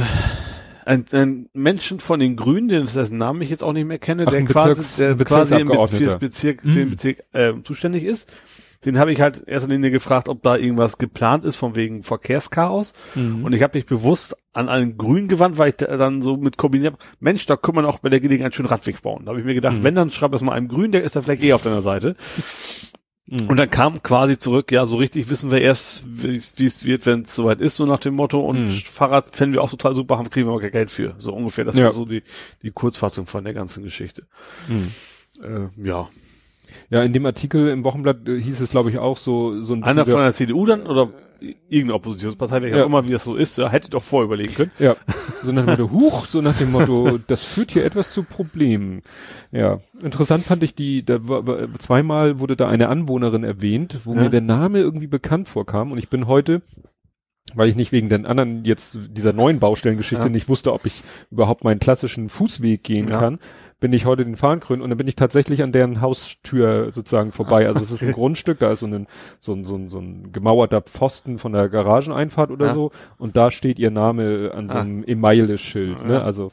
ein, 0.86 1.06
ein 1.12 1.50
Menschen 1.54 2.00
von 2.00 2.20
den 2.20 2.36
Grünen, 2.36 2.68
den 2.68 2.86
dessen 2.86 3.18
Namen 3.18 3.42
ich 3.42 3.50
jetzt 3.50 3.64
auch 3.64 3.74
nicht 3.74 3.86
mehr 3.86 4.00
kenne, 4.00 4.24
Ach, 4.26 4.32
der 4.32 4.44
quasi, 4.46 4.84
der 4.98 5.16
quasi 5.24 5.56
im 5.60 5.68
Be 5.68 5.74
für 5.74 5.80
Bezirksabgeordneter. 5.80 6.06
das 6.06 6.20
Bezirk, 6.20 6.66
Mhm. 6.66 6.72
für 6.72 6.80
den 6.80 6.90
Bezirk 6.90 7.20
äh, 7.34 7.54
zuständig 7.64 8.04
ist. 8.06 8.32
Den 8.86 8.98
habe 8.98 9.12
ich 9.12 9.20
halt 9.20 9.40
in 9.40 9.48
erster 9.48 9.68
Linie 9.68 9.92
gefragt, 9.92 10.30
ob 10.30 10.42
da 10.42 10.56
irgendwas 10.56 10.98
geplant 10.98 11.44
ist 11.44 11.58
von 11.58 11.76
wegen 11.76 12.02
Verkehrschaos. 12.02 12.94
Mhm. 13.14 13.44
Und 13.44 13.52
ich 13.52 13.62
habe 13.62 13.78
mich 13.78 13.86
bewusst 13.86 14.38
an 14.54 14.70
einen 14.70 14.96
Grün 14.98 15.28
gewandt, 15.28 15.58
weil 15.58 15.70
ich 15.72 15.76
da 15.76 15.98
dann 15.98 16.22
so 16.22 16.38
mit 16.38 16.56
kombiniert 16.56 16.94
hab, 16.94 17.00
Mensch, 17.20 17.46
da 17.46 17.58
kann 17.58 17.76
man 17.76 17.86
auch 17.86 18.00
bei 18.00 18.08
der 18.08 18.22
Gelegenheit 18.22 18.56
schön 18.56 18.66
Radweg 18.66 19.02
bauen. 19.02 19.26
Da 19.26 19.32
habe 19.32 19.40
ich 19.42 19.46
mir 19.46 19.54
gedacht, 19.54 19.80
Mhm. 19.80 19.84
wenn, 19.84 19.96
dann 19.96 20.10
schreib 20.10 20.32
das 20.32 20.42
mal 20.44 20.54
einem 20.54 20.70
Grün, 20.70 20.94
der 20.94 21.04
ist 21.04 21.18
da 21.18 21.22
vielleicht 21.22 21.44
eh 21.44 21.52
auf 21.52 21.62
deiner 21.62 21.82
Seite. 21.82 22.16
Und 23.32 23.58
dann 23.58 23.70
kam 23.70 24.02
quasi 24.02 24.38
zurück, 24.40 24.72
ja, 24.72 24.86
so 24.88 24.96
richtig 24.98 25.30
wissen 25.30 25.52
wir 25.52 25.62
erst, 25.62 26.04
wie 26.24 26.34
es 26.66 26.84
wird, 26.84 27.06
wenn 27.06 27.22
es 27.22 27.36
soweit 27.36 27.62
ist, 27.62 27.76
so 27.76 27.86
nach 27.86 28.00
dem 28.00 28.16
Motto. 28.16 28.40
Und 28.40 28.66
Mhm. 28.66 28.70
Fahrrad 28.70 29.36
fänden 29.36 29.54
wir 29.54 29.62
auch 29.62 29.70
total 29.70 29.94
super, 29.94 30.18
haben 30.18 30.30
kriegen 30.32 30.48
wir 30.48 30.52
aber 30.54 30.62
kein 30.62 30.72
Geld 30.72 30.90
für. 30.90 31.14
So 31.20 31.34
ungefähr. 31.34 31.64
Das 31.66 31.76
Ja. 31.76 31.86
war 31.86 31.92
so 31.94 32.06
die, 32.06 32.24
die 32.64 32.72
Kurzfassung 32.72 33.28
von 33.28 33.44
der 33.44 33.54
ganzen 33.54 33.84
Geschichte. 33.84 34.24
Mhm. 34.68 34.92
Äh, 35.44 35.88
ja. 35.88 36.10
Ja, 36.90 37.04
in 37.04 37.14
dem 37.14 37.26
Artikel 37.26 37.68
im 37.70 37.84
Wochenblatt 37.84 38.28
äh, 38.28 38.42
hieß 38.42 38.62
es, 38.62 38.72
glaube 38.72 38.90
ich, 38.90 38.98
auch 38.98 39.18
so, 39.18 39.62
so 39.64 39.76
ein 39.76 39.84
Einer 39.84 40.02
bisschen 40.02 40.14
von 40.14 40.24
der 40.24 40.34
CDU 40.34 40.66
dann 40.66 40.88
oder 40.88 41.10
irgendeine 41.42 41.94
Oppositionspartei, 41.96 42.62
welche 42.62 42.78
Ja. 42.78 42.84
auch 42.84 42.88
immer, 42.88 43.08
wie 43.08 43.12
das 43.12 43.24
so 43.24 43.36
ist, 43.36 43.58
ja, 43.58 43.70
hätte 43.70 43.90
doch 43.90 44.04
vorüberlegen 44.04 44.54
können. 44.54 44.72
Ja, 44.80 44.96
so 45.44 45.52
nach 45.52 45.66
dem 45.66 45.72
Motto, 45.72 45.92
huch, 45.92 46.26
so 46.28 46.42
nach 46.42 46.58
dem 46.58 46.72
Motto, 46.72 47.18
das 47.28 47.44
führt 47.44 47.72
hier 47.72 47.86
etwas 47.86 48.12
zu 48.12 48.24
Problemen. 48.24 49.02
Ja, 49.52 49.80
interessant 50.02 50.44
fand 50.44 50.64
ich 50.64 50.76
die, 50.76 51.04
da 51.06 51.28
war, 51.28 51.44
zweimal 51.80 52.40
wurde 52.40 52.56
da 52.56 52.68
eine 52.68 52.90
Anwohnerin 52.90 53.44
erwähnt, 53.44 54.00
wo 54.06 54.14
Ja. 54.14 54.22
mir 54.24 54.30
der 54.30 54.42
Name 54.42 54.80
irgendwie 54.80 55.08
bekannt 55.08 55.48
vorkam 55.48 55.92
und 55.92 55.98
ich 55.98 56.10
bin 56.10 56.28
heute, 56.28 56.62
weil 57.56 57.68
ich 57.70 57.76
nicht 57.76 57.92
wegen 57.92 58.10
den 58.10 58.26
anderen 58.28 58.64
jetzt 58.64 59.00
dieser 59.10 59.34
neuen 59.34 59.60
Baustellengeschichte 59.60 60.26
Ja. 60.26 60.30
nicht 60.32 60.50
wusste, 60.50 60.72
ob 60.74 60.86
ich 60.86 61.02
überhaupt 61.32 61.64
meinen 61.64 61.80
klassischen 61.80 62.30
Fußweg 62.30 62.84
gehen 62.84 63.08
Ja. 63.08 63.20
kann, 63.20 63.40
bin 63.80 63.94
ich 63.94 64.06
heute 64.06 64.26
den 64.26 64.36
Fahnenkreuz 64.36 64.80
und 64.82 64.90
dann 64.90 64.98
bin 64.98 65.08
ich 65.08 65.16
tatsächlich 65.16 65.64
an 65.64 65.72
deren 65.72 66.02
Haustür 66.02 66.92
sozusagen 66.92 67.32
vorbei. 67.32 67.66
Also 67.68 67.80
es 67.82 67.92
ist 67.92 68.04
ein 68.04 68.12
Grundstück, 68.14 68.60
da 68.60 68.72
ist 68.72 68.82
so 68.82 68.88
ein, 68.88 69.08
so 69.40 69.54
ein, 69.54 69.64
so 69.66 69.76
ein, 69.76 69.90
so 69.90 70.00
ein 70.00 70.32
gemauerter 70.34 70.82
Pfosten 70.82 71.38
von 71.38 71.54
der 71.54 71.70
Garageneinfahrt 71.70 72.52
oder 72.52 72.68
Ja. 72.68 72.74
so 72.74 72.92
und 73.18 73.38
da 73.38 73.52
steht 73.52 73.80
ihr 73.80 73.92
Name 73.92 74.52
an 74.54 74.68
so 74.70 74.76
Ah. 74.78 74.82
einem 74.82 75.04
Emaille-Schild. 75.06 76.06
Ne? 76.06 76.14
Ja. 76.16 76.24
Also 76.24 76.52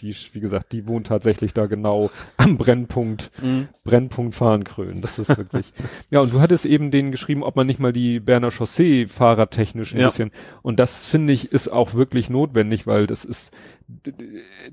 die, 0.00 0.14
wie 0.32 0.40
gesagt, 0.40 0.72
die 0.72 0.88
wohnt 0.88 1.06
tatsächlich 1.06 1.54
da 1.54 1.66
genau 1.66 2.10
am 2.36 2.56
Brennpunkt 2.56 3.30
Mhm. 3.42 3.68
Brennpunkt 3.84 4.34
Fahrenkrön. 4.34 5.00
Das 5.00 5.18
ist 5.18 5.36
wirklich. 5.36 5.72
ja, 6.10 6.20
und 6.20 6.32
du 6.32 6.40
hattest 6.40 6.66
eben 6.66 6.90
denen 6.90 7.10
geschrieben, 7.12 7.42
ob 7.42 7.56
man 7.56 7.66
nicht 7.66 7.78
mal 7.80 7.92
die 7.92 8.20
Berner 8.20 8.50
Chaussee 8.50 9.06
fahrradtechnisch 9.06 9.94
ein 9.94 10.00
Ja. 10.00 10.06
bisschen. 10.08 10.30
Und 10.62 10.80
das 10.80 11.06
finde 11.06 11.32
ich 11.32 11.52
ist 11.52 11.68
auch 11.68 11.94
wirklich 11.94 12.28
notwendig, 12.30 12.86
weil 12.86 13.06
das 13.06 13.24
ist, 13.24 13.52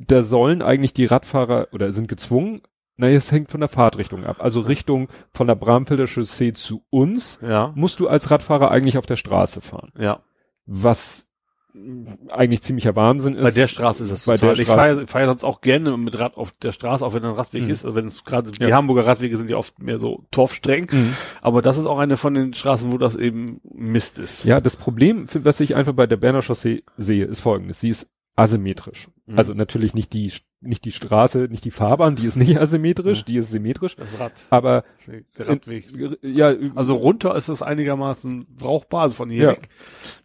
da 0.07 0.23
sollen 0.23 0.61
eigentlich 0.61 0.93
die 0.93 1.05
Radfahrer 1.05 1.67
oder 1.75 1.91
sind 1.91 2.07
gezwungen. 2.07 2.61
Naja, 2.97 3.17
es 3.17 3.31
hängt 3.31 3.51
von 3.51 3.59
der 3.59 3.67
Fahrtrichtung 3.69 4.23
ab. 4.23 4.37
Also 4.39 4.61
Richtung 4.61 5.09
von 5.33 5.47
der 5.47 5.55
Bramfelder 5.55 6.07
Chaussee 6.07 6.53
zu 6.53 6.83
uns 6.89 7.37
Ja, 7.41 7.73
musst 7.75 7.99
du 7.99 8.07
als 8.07 8.31
Radfahrer 8.31 8.71
eigentlich 8.71 8.97
auf 8.97 9.05
der 9.05 9.17
Straße 9.17 9.61
fahren. 9.61 9.91
ja. 9.99 10.21
Was 10.65 11.25
eigentlich 12.29 12.61
ziemlicher 12.61 12.95
Wahnsinn 12.95 13.35
ist. 13.35 13.43
Bei 13.43 13.51
der 13.51 13.67
Straße 13.67 14.03
ist 14.05 14.09
das 14.13 14.25
bei 14.25 14.37
total. 14.37 14.55
der 14.55 14.61
ich 14.63 14.67
fahre 14.69 15.07
fahr 15.07 15.21
ja 15.21 15.27
sonst 15.27 15.43
auch 15.43 15.59
gerne 15.59 15.97
mit 15.97 16.17
Rad 16.17 16.37
auf 16.37 16.51
der 16.51 16.71
Straße, 16.71 17.05
auch 17.05 17.13
wenn 17.13 17.25
ein 17.25 17.33
Radweg 17.33 17.63
Mhm. 17.63 17.69
ist. 17.69 17.83
Also 17.83 17.95
wenn 17.97 18.05
es 18.05 18.23
gerade 18.23 18.49
die 18.51 18.63
Ja. 18.63 18.77
Hamburger 18.77 19.05
Radwege 19.05 19.35
sind 19.35 19.49
ja 19.49 19.57
oft 19.57 19.77
mehr 19.79 19.99
so 19.99 20.23
torfstreng. 20.31 20.87
Mhm. 20.89 21.13
Aber 21.41 21.61
das 21.61 21.77
ist 21.77 21.85
auch 21.85 21.99
eine 21.99 22.15
von 22.15 22.33
den 22.33 22.53
Straßen, 22.53 22.93
wo 22.93 22.97
das 22.97 23.17
eben 23.17 23.59
Mist 23.73 24.19
ist. 24.19 24.45
Ja, 24.45 24.61
das 24.61 24.77
Problem, 24.77 25.25
was 25.43 25.59
ich 25.59 25.75
einfach 25.75 25.91
bei 25.93 26.07
der 26.07 26.15
Berner 26.15 26.41
Chaussee 26.41 26.83
sehe, 26.95 27.25
ist 27.25 27.41
folgendes. 27.41 27.81
Sie 27.81 27.89
ist 27.89 28.07
asymmetrisch. 28.35 29.09
Mhm. 29.27 29.39
Also 29.39 29.53
natürlich 29.53 29.93
nicht 29.93 30.11
die, 30.13 30.31
nicht 30.61 30.83
die 30.85 30.91
Straße, 30.91 31.47
nicht 31.49 31.63
die 31.63 31.71
Fahrbahn, 31.71 32.15
die 32.15 32.25
ist 32.27 32.35
nicht 32.37 32.59
asymmetrisch, 32.59 33.21
Mhm. 33.21 33.25
die 33.27 33.37
ist 33.37 33.49
symmetrisch. 33.51 33.95
Das 33.95 34.19
Rad, 34.19 34.33
Aber, 34.49 34.83
der 35.37 35.47
Radweg. 35.49 35.85
ja, 36.21 36.53
Also 36.75 36.95
runter 36.95 37.35
ist 37.35 37.47
es 37.47 37.61
einigermaßen 37.61 38.45
brauchbar, 38.57 39.03
also 39.03 39.15
von 39.15 39.29
hier 39.29 39.43
Ja. 39.43 39.49
weg. 39.51 39.69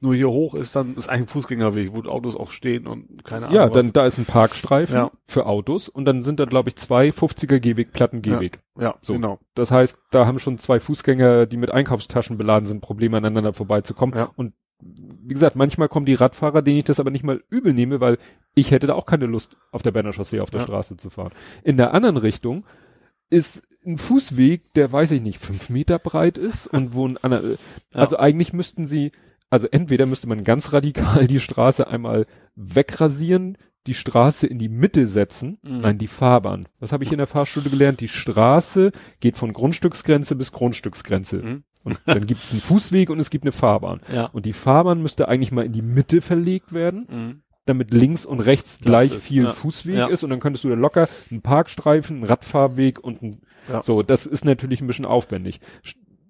Nur 0.00 0.14
hier 0.14 0.28
hoch 0.30 0.54
ist 0.54 0.74
dann, 0.74 0.94
ist 0.94 1.08
ein 1.08 1.28
Fußgängerweg, 1.28 1.94
wo 1.94 2.00
Autos 2.08 2.36
auch 2.36 2.50
stehen 2.50 2.86
und 2.86 3.24
keine 3.24 3.46
Ahnung. 3.46 3.56
ja, 3.56 3.66
was. 3.66 3.72
dann, 3.74 3.92
da 3.92 4.06
ist 4.06 4.18
ein 4.18 4.24
Parkstreifen 4.24 4.96
Ja. 4.96 5.10
für 5.26 5.46
Autos 5.46 5.88
und 5.88 6.04
dann 6.04 6.22
sind 6.22 6.40
da, 6.40 6.44
glaube 6.46 6.68
ich, 6.70 6.76
zwei 6.76 7.10
50er 7.12 7.60
Gehweg, 7.60 7.92
Platten 7.92 8.22
Gehweg. 8.22 8.60
Ja, 8.78 8.96
So. 9.02 9.12
genau. 9.12 9.38
Das 9.54 9.70
heißt, 9.70 9.98
da 10.10 10.26
haben 10.26 10.38
schon 10.38 10.58
zwei 10.58 10.80
Fußgänger, 10.80 11.46
die 11.46 11.56
mit 11.58 11.70
Einkaufstaschen 11.70 12.38
beladen 12.38 12.66
sind, 12.66 12.80
Probleme 12.80 13.16
aneinander 13.18 13.52
vorbeizukommen. 13.52 14.16
Ja. 14.16 14.30
Und 14.36 14.54
wie 14.82 15.34
gesagt, 15.34 15.56
manchmal 15.56 15.88
kommen 15.88 16.06
die 16.06 16.14
Radfahrer, 16.14 16.62
denen 16.62 16.78
ich 16.78 16.84
das 16.84 17.00
aber 17.00 17.10
nicht 17.10 17.24
mal 17.24 17.42
übel 17.50 17.72
nehme, 17.72 18.00
weil 18.00 18.18
ich 18.54 18.70
hätte 18.70 18.86
da 18.86 18.94
auch 18.94 19.06
keine 19.06 19.26
Lust, 19.26 19.56
auf 19.72 19.82
der 19.82 19.90
Berner 19.90 20.12
Chaussee 20.12 20.40
auf 20.40 20.50
der 20.50 20.60
Ja. 20.60 20.66
Straße 20.66 20.96
zu 20.96 21.10
fahren. 21.10 21.32
In 21.62 21.76
der 21.76 21.94
anderen 21.94 22.16
Richtung 22.16 22.64
ist 23.28 23.62
ein 23.86 23.98
Fußweg, 23.98 24.72
der 24.74 24.92
weiß 24.92 25.12
ich 25.12 25.22
nicht, 25.22 25.38
fünf 25.38 25.70
Meter 25.70 25.98
breit 25.98 26.38
ist 26.38 26.66
und 26.66 26.94
wo 26.94 27.06
ein 27.06 27.16
ander, 27.18 27.42
also 27.94 28.18
eigentlich 28.18 28.52
müssten 28.52 28.86
sie, 28.86 29.12
also 29.48 29.66
entweder 29.70 30.06
müsste 30.06 30.28
man 30.28 30.44
ganz 30.44 30.72
radikal 30.72 31.26
die 31.26 31.40
Straße 31.40 31.86
einmal 31.86 32.26
wegrasieren, 32.56 33.56
die 33.86 33.94
Straße 33.94 34.46
in 34.46 34.58
die 34.58 34.68
Mitte 34.68 35.06
setzen, 35.06 35.58
Mhm. 35.62 35.80
nein, 35.80 35.98
die 35.98 36.06
Fahrbahn. 36.06 36.68
Das 36.80 36.92
habe 36.92 37.04
ich 37.04 37.12
in 37.12 37.18
der 37.18 37.26
Fahrstunde 37.26 37.70
gelernt. 37.70 38.00
Die 38.00 38.08
Straße 38.08 38.92
geht 39.20 39.36
von 39.38 39.52
Grundstücksgrenze 39.52 40.36
bis 40.36 40.52
Grundstücksgrenze. 40.52 41.36
Mhm. 41.38 41.64
Und 41.84 41.98
dann 42.04 42.26
gibt 42.26 42.42
es 42.44 42.52
einen 42.52 42.60
Fußweg 42.60 43.08
und 43.08 43.20
es 43.20 43.30
gibt 43.30 43.44
eine 43.44 43.52
Fahrbahn. 43.52 44.00
Ja. 44.12 44.26
Und 44.26 44.44
die 44.46 44.52
Fahrbahn 44.52 45.00
müsste 45.00 45.28
eigentlich 45.28 45.50
mal 45.52 45.64
in 45.64 45.72
die 45.72 45.80
Mitte 45.82 46.20
verlegt 46.20 46.74
werden, 46.74 47.06
Mhm. 47.10 47.42
damit 47.64 47.94
links 47.94 48.26
und 48.26 48.40
rechts 48.40 48.78
Platz 48.78 48.84
gleich 48.86 49.12
ist, 49.14 49.26
viel 49.28 49.44
ja. 49.44 49.52
Fußweg 49.52 49.96
Ja. 49.96 50.06
ist 50.08 50.22
und 50.24 50.30
dann 50.30 50.40
könntest 50.40 50.64
du 50.64 50.68
da 50.68 50.74
locker 50.74 51.08
einen 51.30 51.40
Parkstreifen, 51.40 52.16
einen 52.16 52.24
Radfahrweg 52.26 53.02
und 53.02 53.22
ein, 53.22 53.40
Ja. 53.70 53.82
so, 53.82 54.02
das 54.02 54.26
ist 54.26 54.44
natürlich 54.44 54.82
ein 54.82 54.86
bisschen 54.88 55.06
aufwendig. 55.06 55.60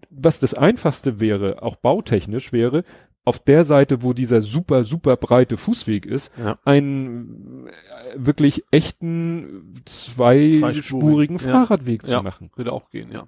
Was 0.09 0.39
das 0.40 0.55
einfachste 0.55 1.18
wäre, 1.20 1.62
auch 1.62 1.77
bautechnisch 1.77 2.52
wäre, 2.52 2.85
auf 3.25 3.39
der 3.39 3.65
Seite, 3.65 4.03
wo 4.03 4.13
dieser 4.13 4.43
super, 4.43 4.85
super 4.85 5.17
breite 5.17 5.57
Fußweg 5.57 6.07
ist, 6.07 6.33
Ja. 6.39 6.59
einen 6.65 7.67
äh, 7.67 7.71
wirklich 8.17 8.65
echten 8.71 9.75
zweispurigen 9.85 10.59
Zweispurig, 10.59 11.31
ja. 11.31 11.39
Fahrradweg 11.39 12.07
zu 12.07 12.13
Ja. 12.13 12.23
machen. 12.23 12.51
Würde 12.57 12.73
auch 12.73 12.91
gehen, 12.91 13.11
ja. 13.13 13.27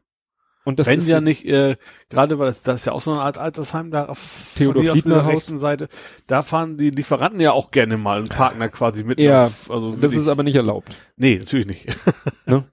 Und 0.65 0.79
das 0.79 0.87
Wenn 0.87 0.99
ist 1.01 1.09
ja 1.09 1.21
nicht, 1.21 1.45
äh, 1.45 1.77
gerade 2.09 2.39
weil 2.39 2.47
das, 2.47 2.63
das 2.63 2.77
ist 2.77 2.85
ja 2.85 2.93
auch 2.93 3.01
so 3.01 3.11
eine 3.13 3.21
Art 3.21 3.37
Altersheim 3.37 3.91
da 3.91 4.07
auf 4.07 4.53
Theodor 4.57 4.83
von 4.85 4.93
aus 4.93 5.03
der 5.03 5.27
rechten 5.27 5.59
Seite, 5.59 5.89
da 6.29 6.43
fahren 6.43 6.77
die 6.77 6.91
Lieferanten 6.91 7.41
ja 7.41 7.51
auch 7.53 7.73
gerne 7.73 7.97
mal 7.97 8.21
und 8.21 8.29
parken 8.31 8.61
da 8.61 8.69
quasi 8.69 9.03
mit. 9.03 9.19
Ja, 9.19 9.47
auf, 9.47 9.71
also 9.71 9.97
das 9.97 10.15
ist 10.15 10.29
aber 10.29 10.45
nicht 10.45 10.55
erlaubt. 10.57 10.97
Nee, 11.17 11.39
natürlich 11.39 11.67
nicht. 11.67 11.87
Ne? 12.45 12.65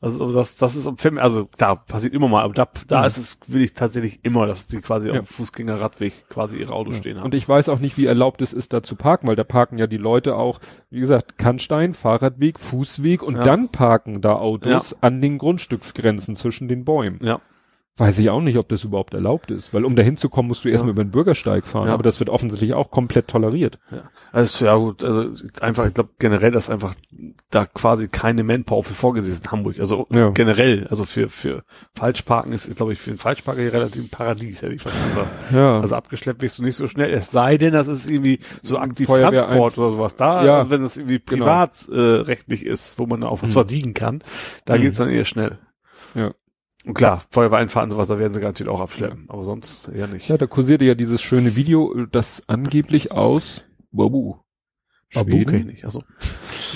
Also 0.00 0.32
das, 0.32 0.54
das 0.56 0.76
ist 0.76 0.86
am 0.86 0.98
Film, 0.98 1.18
also 1.18 1.48
da 1.58 1.74
passiert 1.74 2.14
immer 2.14 2.28
mal, 2.28 2.42
aber 2.44 2.54
da, 2.54 2.68
da 2.86 3.00
Mhm. 3.00 3.06
ist 3.06 3.16
es 3.18 3.40
will 3.48 3.60
ich 3.62 3.74
tatsächlich 3.74 4.20
immer, 4.22 4.46
dass 4.46 4.68
die 4.68 4.80
quasi 4.80 5.08
Ja. 5.08 5.20
auf 5.20 5.28
Fußgängerradweg 5.28 6.28
quasi 6.28 6.56
ihre 6.56 6.72
Autos 6.72 6.96
stehen 6.96 7.16
haben. 7.18 7.24
Und 7.24 7.34
ich 7.34 7.46
weiß 7.48 7.68
auch 7.68 7.80
nicht, 7.80 7.96
wie 7.98 8.06
erlaubt 8.06 8.40
es 8.40 8.52
ist, 8.52 8.72
da 8.72 8.82
zu 8.84 8.94
parken, 8.94 9.26
weil 9.26 9.34
da 9.36 9.42
parken 9.44 9.78
ja 9.78 9.88
die 9.88 9.96
Leute 9.96 10.36
auch, 10.36 10.60
wie 10.90 11.00
gesagt, 11.00 11.38
Kannstein, 11.38 11.92
Fahrradweg, 11.94 12.60
Fußweg 12.60 13.22
und 13.22 13.34
Ja. 13.36 13.42
dann 13.42 13.68
parken 13.68 14.20
da 14.20 14.34
Autos 14.36 14.94
an 15.00 15.20
den 15.20 15.38
Grundstücksgrenzen 15.38 16.36
zwischen 16.36 16.68
den 16.68 16.84
Bäumen. 16.84 17.18
ja, 17.22 17.35
Weiß 17.98 18.18
ich 18.18 18.28
auch 18.28 18.42
nicht, 18.42 18.58
ob 18.58 18.68
das 18.68 18.84
überhaupt 18.84 19.14
erlaubt 19.14 19.50
ist, 19.50 19.72
weil 19.72 19.86
um 19.86 19.96
dahin 19.96 20.18
zu 20.18 20.28
kommen, 20.28 20.48
musst 20.48 20.66
du 20.66 20.68
erstmal 20.68 20.90
Ja. 20.90 20.92
über 20.92 21.04
den 21.04 21.10
Bürgersteig 21.12 21.66
fahren, 21.66 21.88
Ja. 21.88 21.94
aber 21.94 22.02
das 22.02 22.18
wird 22.20 22.28
offensichtlich 22.28 22.74
auch 22.74 22.90
komplett 22.90 23.28
toleriert. 23.28 23.78
ja. 23.90 24.02
Also 24.32 24.66
ja 24.66 24.74
gut, 24.76 25.02
also 25.02 25.30
einfach, 25.62 25.86
ich 25.86 25.94
glaube 25.94 26.10
generell, 26.18 26.50
dass 26.50 26.68
einfach 26.68 26.94
da 27.48 27.64
quasi 27.64 28.08
keine 28.08 28.42
Manpower 28.44 28.84
für 28.84 28.92
vorgesehen 28.92 29.32
ist 29.32 29.46
in 29.46 29.50
Hamburg. 29.52 29.80
Also 29.80 30.06
Ja. 30.10 30.28
generell, 30.28 30.86
also 30.88 31.06
für 31.06 31.30
für 31.30 31.64
Falschparken 31.94 32.52
ist, 32.52 32.66
ist 32.66 32.76
glaube 32.76 32.92
ich 32.92 32.98
für 32.98 33.10
den 33.10 33.18
Falschparker 33.18 33.62
hier 33.62 33.72
relativ 33.72 34.02
ein 34.04 34.10
Paradies, 34.10 34.60
hätte 34.60 34.74
ich 34.74 34.82
fast 34.82 35.02
gesagt. 35.02 35.30
Ja. 35.54 35.80
Also 35.80 35.96
abgeschleppt 35.96 36.42
wirst 36.42 36.58
du 36.58 36.64
nicht 36.64 36.76
so 36.76 36.86
schnell, 36.88 37.10
es 37.14 37.30
sei 37.30 37.56
denn, 37.56 37.72
das 37.72 37.88
ist 37.88 38.10
irgendwie 38.10 38.40
so 38.60 38.76
aktiv 38.76 39.06
Feuerwehr 39.06 39.40
Transport 39.46 39.78
oder 39.78 39.90
sowas. 39.92 40.16
Da, 40.16 40.44
Ja. 40.44 40.58
also 40.58 40.70
wenn 40.70 40.82
das 40.82 40.98
irgendwie 40.98 41.18
Genau. 41.24 41.44
privat 41.44 41.88
äh, 41.90 41.98
rechtlich 41.98 42.66
ist, 42.66 42.98
wo 42.98 43.06
man 43.06 43.22
auch 43.22 43.40
was 43.42 43.50
Mhm. 43.50 43.54
verdienen 43.54 43.94
kann, 43.94 44.22
da 44.66 44.76
Mhm. 44.76 44.80
geht's 44.82 44.98
dann 44.98 45.08
eher 45.08 45.24
schnell. 45.24 45.58
Ja. 46.14 46.32
Und 46.86 46.94
klar, 46.94 47.20
Feuerwehreinfahrten 47.30 47.88
und 47.88 47.96
sowas, 47.96 48.06
da 48.06 48.18
werden 48.18 48.32
sie 48.32 48.40
garantiert 48.40 48.68
auch 48.68 48.80
abschleppen, 48.80 49.24
aber 49.28 49.42
sonst 49.42 49.88
eher 49.88 50.06
nicht. 50.06 50.28
Ja, 50.28 50.38
da 50.38 50.46
kursierte 50.46 50.84
ja 50.84 50.94
dieses 50.94 51.20
schöne 51.20 51.56
Video, 51.56 52.06
das 52.06 52.44
angeblich 52.46 53.10
aus 53.10 53.64
Babu. 53.90 54.36
Babu 55.12 55.30
kenn 55.30 55.40
ich 55.40 55.48
Schweden? 55.48 55.66
nicht, 55.66 55.84
also. 55.84 56.02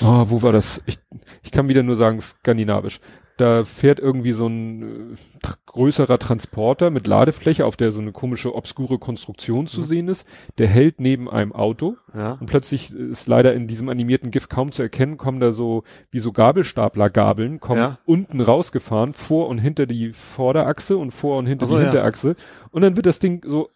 Ah, 0.02 0.26
wo 0.28 0.42
war 0.42 0.50
das? 0.50 0.82
Ich, 0.86 0.98
ich 1.44 1.52
kann 1.52 1.68
wieder 1.68 1.84
nur 1.84 1.94
sagen, 1.94 2.20
skandinavisch. 2.20 3.00
Da 3.40 3.64
fährt 3.64 3.98
irgendwie 4.00 4.32
so 4.32 4.46
ein 4.46 4.82
äh, 5.14 5.48
größerer 5.66 6.18
Transporter 6.18 6.90
mit 6.90 7.06
Ladefläche, 7.06 7.64
auf 7.64 7.76
der 7.76 7.90
so 7.90 8.00
eine 8.00 8.12
komische, 8.12 8.54
obskure 8.54 8.98
Konstruktion 8.98 9.66
zu 9.66 9.80
Mhm. 9.80 9.84
sehen 9.86 10.08
ist. 10.08 10.26
Der 10.58 10.66
hält 10.68 11.00
neben 11.00 11.30
einem 11.30 11.52
Auto 11.52 11.96
Ja. 12.14 12.32
und 12.32 12.46
plötzlich 12.46 12.92
ist 12.92 13.28
leider 13.28 13.54
in 13.54 13.66
diesem 13.66 13.88
animierten 13.88 14.30
GIF 14.30 14.48
kaum 14.48 14.72
zu 14.72 14.82
erkennen, 14.82 15.16
kommen 15.16 15.40
da 15.40 15.52
so 15.52 15.84
wie 16.10 16.18
so 16.18 16.32
Gabelstaplergabeln, 16.32 17.60
kommen 17.60 17.80
Ja. 17.80 17.98
unten 18.04 18.40
rausgefahren, 18.40 19.12
vor 19.14 19.48
und 19.48 19.58
hinter 19.58 19.86
die 19.86 20.12
Vorderachse 20.12 20.96
und 20.96 21.12
vor 21.12 21.38
und 21.38 21.46
hinter 21.46 21.66
so, 21.66 21.76
die 21.76 21.82
ja. 21.82 21.88
Hinterachse. 21.90 22.36
Und 22.70 22.82
dann 22.82 22.96
wird 22.96 23.06
das 23.06 23.18
Ding 23.20 23.42
so 23.46 23.70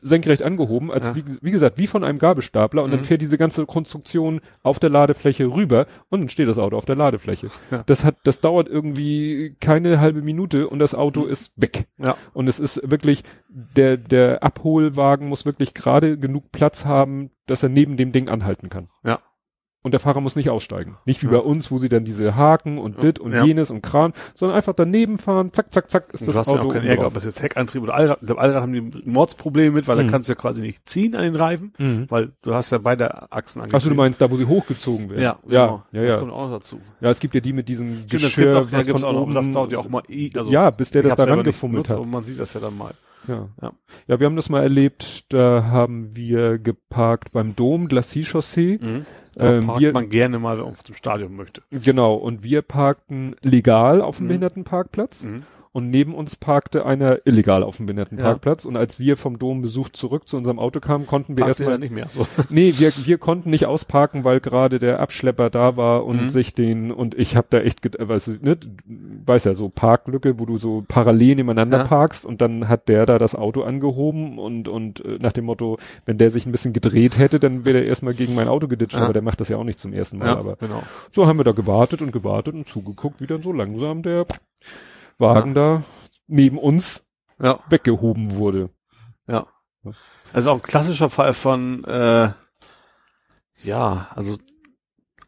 senkrecht 0.00 0.42
angehoben, 0.42 0.90
als 0.90 1.08
Ja. 1.08 1.16
wie, 1.16 1.24
wie 1.40 1.50
gesagt, 1.50 1.76
wie 1.78 1.86
von 1.86 2.04
einem 2.04 2.18
Gabelstapler 2.18 2.82
und 2.82 2.90
dann 2.90 3.00
Mhm. 3.00 3.04
fährt 3.04 3.20
diese 3.20 3.36
ganze 3.36 3.66
Konstruktion 3.66 4.40
auf 4.62 4.78
der 4.78 4.88
Ladefläche 4.90 5.46
rüber 5.46 5.86
und 6.08 6.20
dann 6.20 6.28
steht 6.30 6.48
das 6.48 6.58
Auto 6.58 6.76
auf 6.76 6.86
der 6.86 6.96
Ladefläche. 6.96 7.48
Ja. 7.70 7.82
Das 7.86 8.04
hat, 8.04 8.16
das 8.24 8.40
dauert 8.40 8.68
irgendwie 8.68 9.54
keine 9.60 10.00
halbe 10.00 10.22
Minute 10.22 10.68
und 10.68 10.78
das 10.78 10.94
Auto 10.94 11.22
Mhm. 11.24 11.28
ist 11.30 11.52
weg. 11.56 11.86
Ja. 11.98 12.16
Und 12.32 12.48
es 12.48 12.58
ist 12.58 12.80
wirklich, 12.90 13.24
der, 13.48 13.96
der 13.98 14.42
Abholwagen 14.42 15.28
muss 15.28 15.44
wirklich 15.44 15.74
gerade 15.74 16.16
genug 16.18 16.50
Platz 16.52 16.84
haben, 16.86 17.30
dass 17.46 17.62
er 17.62 17.68
neben 17.68 17.96
dem 17.96 18.12
Ding 18.12 18.28
anhalten 18.28 18.70
kann. 18.70 18.88
Ja. 19.04 19.18
Und 19.84 19.90
der 19.90 19.98
Fahrer 19.98 20.20
muss 20.20 20.36
nicht 20.36 20.48
aussteigen. 20.48 20.96
Nicht 21.06 21.22
wie 21.22 21.26
Ja. 21.26 21.32
bei 21.32 21.38
uns, 21.40 21.72
wo 21.72 21.78
sie 21.78 21.88
dann 21.88 22.04
diese 22.04 22.36
Haken 22.36 22.78
und 22.78 23.02
dit 23.02 23.18
und 23.18 23.32
Ja. 23.32 23.44
jenes 23.44 23.68
und 23.68 23.82
Kran, 23.82 24.12
sondern 24.34 24.56
einfach 24.56 24.74
daneben 24.74 25.18
fahren, 25.18 25.52
zack, 25.52 25.74
zack, 25.74 25.90
zack, 25.90 26.04
ist 26.14 26.20
Und 26.20 26.28
das 26.28 26.34
du 26.34 26.38
hast 26.38 26.48
Auto 26.50 26.58
ja 26.62 26.68
auch 26.68 26.72
keinen 26.72 26.86
Ärger, 26.86 27.06
ob 27.08 27.14
das 27.14 27.24
jetzt 27.24 27.42
Heckantrieb 27.42 27.82
oder 27.82 27.94
Allrad, 27.94 28.20
glaube, 28.20 28.40
Allrad 28.40 28.62
haben 28.62 28.72
die 28.72 29.02
Mordsprobleme 29.10 29.74
mit, 29.74 29.88
weil 29.88 29.96
Mhm. 30.00 30.06
da 30.06 30.12
kannst 30.12 30.28
du 30.28 30.34
ja 30.34 30.38
quasi 30.38 30.62
nicht 30.62 30.88
ziehen 30.88 31.16
an 31.16 31.22
den 31.24 31.34
Reifen, 31.34 31.72
Mhm. 31.78 32.06
weil 32.10 32.30
du 32.42 32.54
hast 32.54 32.70
ja 32.70 32.78
beide 32.78 33.32
Achsen 33.32 33.60
angetrieben. 33.60 33.76
Achso, 33.76 33.88
du 33.88 33.94
meinst 33.96 34.20
da, 34.20 34.30
wo 34.30 34.36
sie 34.36 34.46
hochgezogen 34.46 35.10
werden? 35.10 35.20
Ja, 35.22 35.38
ja, 35.48 35.66
genau. 35.66 35.82
ja, 35.90 36.02
Das 36.04 36.12
ja. 36.14 36.18
kommt 36.20 36.32
auch 36.32 36.50
dazu. 36.50 36.80
Ja, 37.00 37.10
es 37.10 37.18
gibt 37.18 37.34
ja 37.34 37.40
die 37.40 37.52
mit 37.52 37.68
diesem 37.68 37.88
Stimmt, 37.88 38.12
das 38.14 38.20
Geschirr, 38.22 38.44
gibt 38.44 38.56
auch, 38.56 38.72
was 38.78 38.86
gibt's 38.86 39.00
von 39.02 39.10
auch 39.10 39.12
noch, 39.14 39.22
oben, 39.22 39.34
das 39.34 39.50
dauert 39.50 39.72
ja 39.72 39.78
auch 39.78 39.88
mal, 39.88 40.02
i- 40.08 40.30
also, 40.36 40.48
ja, 40.52 40.70
bis 40.70 40.92
der 40.92 41.02
das 41.02 41.16
da 41.16 41.24
rangefummelt 41.24 41.88
hat. 41.88 41.96
Aber 41.96 42.06
man 42.06 42.22
sieht 42.22 42.38
das 42.38 42.54
ja 42.54 42.60
dann 42.60 42.78
mal. 42.78 42.94
Ja. 43.28 43.48
Ja. 43.60 43.72
ja, 44.08 44.18
wir 44.20 44.26
haben 44.26 44.34
das 44.36 44.48
mal 44.48 44.62
erlebt, 44.62 45.32
da 45.32 45.64
haben 45.64 46.14
wir 46.16 46.58
geparkt 46.58 47.30
beim 47.32 47.54
Dom, 47.56 47.86
Glacis-Chaussee. 47.88 48.80
Da 49.34 49.54
Ähm, 49.54 49.66
parkt 49.66 49.80
wir- 49.80 49.92
man 49.92 50.08
gerne 50.10 50.38
mal 50.38 50.60
auf 50.60 50.82
dem 50.82 50.94
Stadion 50.94 51.34
möchte. 51.34 51.62
Genau, 51.70 52.14
und 52.14 52.42
wir 52.44 52.62
parkten 52.62 53.34
legal 53.42 54.00
auf 54.02 54.16
dem 54.16 54.24
Mhm. 54.24 54.28
Behindertenparkplatz. 54.28 55.22
Mhm. 55.24 55.44
Und 55.72 55.88
neben 55.88 56.14
uns 56.14 56.36
parkte 56.36 56.84
einer 56.84 57.20
illegal 57.26 57.62
auf 57.62 57.78
dem 57.78 57.86
Behindertenparkplatz 57.86 58.64
und 58.66 58.76
als 58.76 58.98
wir 58.98 59.16
vom 59.16 59.38
Dombesuch 59.38 59.88
zurück 59.88 60.28
zu 60.28 60.36
unserem 60.36 60.58
Auto 60.58 60.80
kamen, 60.80 61.06
konnten 61.06 61.38
wir 61.38 61.46
erstmal 61.46 61.78
nicht 61.78 61.92
mehr 61.92 62.08
so. 62.10 62.26
Nee, 62.50 62.74
wir, 62.76 62.92
wir 63.04 63.16
konnten 63.18 63.48
nicht 63.50 63.64
ausparken, 63.66 64.22
weil 64.24 64.40
gerade 64.40 64.78
der 64.78 65.00
Abschlepper 65.00 65.48
da 65.50 65.76
war 65.78 66.04
und 66.04 66.24
Mhm. 66.24 66.28
sich 66.28 66.52
den, 66.54 66.90
und 66.92 67.14
ich 67.18 67.36
habe 67.36 67.46
da 67.50 67.60
echt, 67.60 67.84
äh, 67.98 68.08
weißt 68.08 68.26
du, 68.26 68.30
ne, 68.42 68.56
du 68.56 68.68
weißt 69.26 69.46
ja, 69.46 69.54
so 69.54 69.70
Parklücke, 69.70 70.38
wo 70.38 70.44
du 70.44 70.58
so 70.58 70.84
parallel 70.86 71.36
nebeneinander 71.36 71.78
Ja. 71.78 71.84
parkst 71.84 72.26
und 72.26 72.40
dann 72.42 72.68
hat 72.68 72.88
der 72.88 73.06
da 73.06 73.18
das 73.18 73.34
Auto 73.34 73.62
angehoben 73.62 74.38
und, 74.38 74.68
und 74.68 75.02
äh, 75.04 75.18
nach 75.22 75.32
dem 75.32 75.46
Motto, 75.46 75.78
wenn 76.04 76.18
der 76.18 76.30
sich 76.30 76.44
ein 76.44 76.52
bisschen 76.52 76.74
gedreht 76.74 77.18
hätte, 77.18 77.40
dann 77.40 77.64
wäre 77.64 77.78
er 77.78 77.86
erstmal 77.86 78.12
gegen 78.14 78.34
mein 78.34 78.48
Auto 78.48 78.68
geditscht, 78.68 78.96
Ja. 78.98 79.04
aber 79.04 79.14
der 79.14 79.22
macht 79.22 79.40
das 79.40 79.48
ja 79.48 79.56
auch 79.56 79.64
nicht 79.64 79.78
zum 79.78 79.92
ersten 79.94 80.18
Mal, 80.18 80.28
aber 80.36 80.56
genau. 80.56 80.82
so 81.12 81.26
haben 81.26 81.38
wir 81.38 81.44
da 81.44 81.52
gewartet 81.52 82.02
und 82.02 82.12
gewartet 82.12 82.52
und 82.54 82.68
zugeguckt, 82.68 83.20
wie 83.22 83.26
dann 83.26 83.42
so 83.42 83.52
langsam 83.52 84.02
der 84.02 84.26
Wagen 85.22 85.54
da 85.54 85.82
neben 86.26 86.58
uns 86.58 87.04
Ja, 87.40 87.58
weggehoben 87.70 88.34
wurde. 88.36 88.68
ja. 89.26 89.46
Also 90.34 90.50
auch 90.50 90.56
ein 90.56 90.62
klassischer 90.62 91.10
Fall 91.10 91.34
von, 91.34 91.84
äh, 91.84 92.30
ja, 93.64 94.08
also 94.14 94.38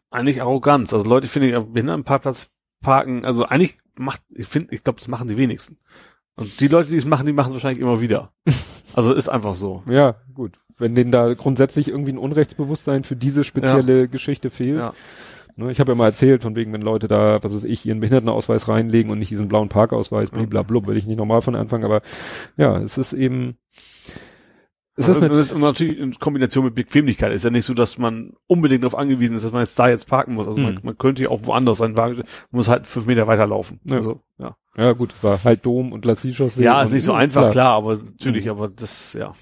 eigentlich 0.09 0.41
Arroganz. 0.41 0.93
Also 0.93 1.07
Leute, 1.07 1.27
finde 1.27 1.49
ich, 1.49 1.55
auf 1.55 1.71
Behindertenparkplatz 1.71 2.49
parken, 2.81 3.25
also 3.25 3.45
eigentlich 3.45 3.77
macht, 3.97 4.21
ich 4.29 4.47
finde, 4.47 4.73
ich 4.73 4.83
glaube, 4.83 4.99
das 4.99 5.07
machen 5.07 5.27
die 5.27 5.37
wenigsten. 5.37 5.77
Und 6.35 6.59
die 6.59 6.67
Leute, 6.67 6.89
die 6.89 6.97
es 6.97 7.05
machen, 7.05 7.25
die 7.25 7.33
machen 7.33 7.47
es 7.49 7.53
wahrscheinlich 7.53 7.81
immer 7.81 8.01
wieder. 8.01 8.31
Also 8.93 9.13
ist 9.13 9.27
einfach 9.27 9.57
so. 9.57 9.83
Ja, 9.89 10.15
gut. 10.33 10.57
Wenn 10.77 10.95
denen 10.95 11.11
da 11.11 11.33
grundsätzlich 11.33 11.89
irgendwie 11.89 12.13
ein 12.13 12.17
Unrechtsbewusstsein 12.17 13.03
für 13.03 13.17
diese 13.17 13.43
spezielle 13.43 14.07
Geschichte 14.07 14.49
fehlt. 14.49 14.77
Ja. 14.77 14.93
Ne, 15.57 15.71
ich 15.71 15.79
habe 15.79 15.91
ja 15.93 15.95
mal 15.95 16.07
erzählt, 16.07 16.41
von 16.41 16.55
wegen, 16.55 16.73
wenn 16.73 16.81
Leute 16.81 17.07
da, 17.07 17.41
was 17.41 17.53
weiß 17.53 17.63
ich, 17.63 17.85
ihren 17.85 18.01
Behindertenausweis 18.01 18.67
reinlegen 18.67 19.09
und 19.11 19.19
nicht 19.19 19.31
diesen 19.31 19.47
blauen 19.47 19.69
Parkausweis, 19.69 20.29
blablabla, 20.31 20.85
will 20.87 20.97
ich 20.97 21.05
nicht 21.07 21.17
nochmal 21.17 21.41
von 21.41 21.55
Anfang, 21.55 21.83
aber 21.85 22.01
ja, 22.57 22.77
es 22.79 22.97
ist 22.97 23.13
eben, 23.13 23.57
es 24.97 25.07
ist 25.09 25.21
das 25.21 25.37
ist 25.37 25.57
natürlich 25.57 25.97
in 25.99 26.13
Kombination 26.13 26.63
mit 26.65 26.75
Bequemlichkeit. 26.75 27.33
Ist 27.33 27.43
ja 27.43 27.49
nicht 27.49 27.65
so, 27.65 27.73
dass 27.73 27.97
man 27.97 28.31
unbedingt 28.47 28.83
darauf 28.83 28.97
angewiesen 28.97 29.35
ist, 29.35 29.43
dass 29.43 29.51
man 29.51 29.61
jetzt 29.61 29.77
da 29.77 29.89
jetzt 29.89 30.07
parken 30.09 30.33
muss. 30.35 30.47
Also 30.47 30.59
man, 30.61 30.75
Mhm. 30.75 30.79
man 30.83 30.97
könnte 30.97 31.23
ja 31.23 31.29
auch 31.29 31.45
woanders 31.45 31.79
seinen 31.79 31.97
Wagen, 31.97 32.23
muss 32.51 32.69
halt 32.69 32.85
fünf 32.87 33.05
Meter 33.05 33.27
weiterlaufen. 33.27 33.79
Ja. 33.83 33.97
Also, 33.97 34.21
ja. 34.37 34.55
ja 34.77 34.93
gut, 34.93 35.13
es 35.13 35.21
war 35.23 35.43
halt 35.43 35.65
Dom 35.65 35.91
und 35.91 36.05
Lassichaussee. 36.05 36.63
Ja, 36.63 36.81
ist 36.81 36.93
nicht 36.93 37.03
so 37.03 37.11
ja, 37.11 37.17
einfach, 37.17 37.51
klar, 37.51 37.75
aber 37.75 37.95
natürlich, 37.97 38.45
Mhm. 38.45 38.51
aber 38.51 38.67
das, 38.69 39.13
ja. 39.13 39.33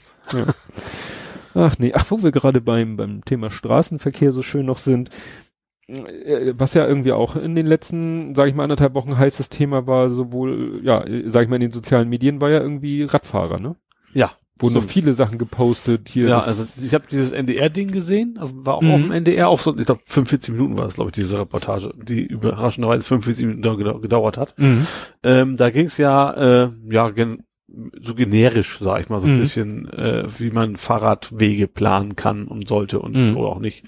Ach 1.56 1.76
nee, 1.78 1.92
ach, 1.94 2.06
wo 2.10 2.24
wir 2.24 2.32
gerade 2.32 2.62
beim, 2.62 2.98
beim 2.98 3.24
Thema 3.24 3.52
Straßenverkehr 3.52 4.32
so 4.32 4.42
schön 4.42 4.66
noch 4.66 4.80
sind, 4.80 5.12
was 6.58 6.74
ja 6.74 6.88
irgendwie 6.88 7.12
auch 7.12 7.36
in 7.36 7.56
den 7.56 7.66
letzten, 7.66 8.36
sage 8.36 8.50
ich 8.50 8.56
mal, 8.56 8.64
anderthalb 8.64 8.94
Wochen 8.94 9.18
heißes 9.18 9.50
Thema 9.50 9.88
war, 9.88 10.10
sowohl, 10.10 10.80
ja, 10.84 11.04
sage 11.28 11.44
ich 11.46 11.50
mal, 11.50 11.56
in 11.58 11.62
den 11.62 11.72
sozialen 11.72 12.10
Medien 12.10 12.42
war 12.42 12.50
ja 12.50 12.60
irgendwie 12.62 13.04
Radfahrer, 13.04 13.60
ne? 13.60 13.76
Ja. 14.14 14.32
Wurden 14.60 14.76
noch 14.76 14.82
stimmt. 14.84 14.92
viele 14.94 15.14
Sachen 15.16 15.40
gepostet 15.40 16.10
hier. 16.10 16.28
Ja, 16.28 16.40
also 16.40 16.64
ich 16.80 16.94
habe 16.94 17.06
dieses 17.10 17.32
NDR-Ding 17.32 17.90
gesehen, 17.92 18.38
war 18.40 18.76
auch 18.76 18.82
Mhm. 18.84 18.92
auf 18.92 19.02
dem 19.02 19.12
NDR, 19.12 19.48
auch 19.50 19.60
so, 19.60 19.76
ich 19.76 19.86
glaube 19.86 20.02
45 20.06 20.54
Minuten 20.54 20.78
war 20.78 20.86
das, 20.86 20.94
glaube 20.96 21.10
ich, 21.10 21.14
diese 21.16 21.40
Reportage, 21.40 21.92
die 21.98 22.22
überraschenderweise 22.22 23.06
45 23.08 23.46
Minuten 23.48 23.64
gedau- 23.82 24.00
gedauert 24.00 24.38
hat. 24.38 24.54
Mhm. 24.60 24.86
Ähm, 25.24 25.58
da 25.58 25.72
ging 25.72 25.88
es 25.88 25.98
ja, 25.98 26.66
äh, 26.66 26.70
ja, 26.90 27.10
gen 27.10 27.44
so 28.00 28.14
generisch, 28.14 28.78
sag 28.80 29.02
ich 29.02 29.10
mal, 29.10 29.20
so 29.20 29.28
ein 29.28 29.34
Mhm. 29.34 29.38
bisschen, 29.40 29.90
äh, 29.90 30.26
wie 30.38 30.52
man 30.52 30.76
Fahrradwege 30.76 31.68
planen 31.68 32.16
kann 32.16 32.44
und 32.48 32.68
sollte 32.68 33.00
und 33.00 33.16
Mhm. 33.32 33.38
oder 33.38 33.50
auch 33.50 33.60
nicht. 33.60 33.84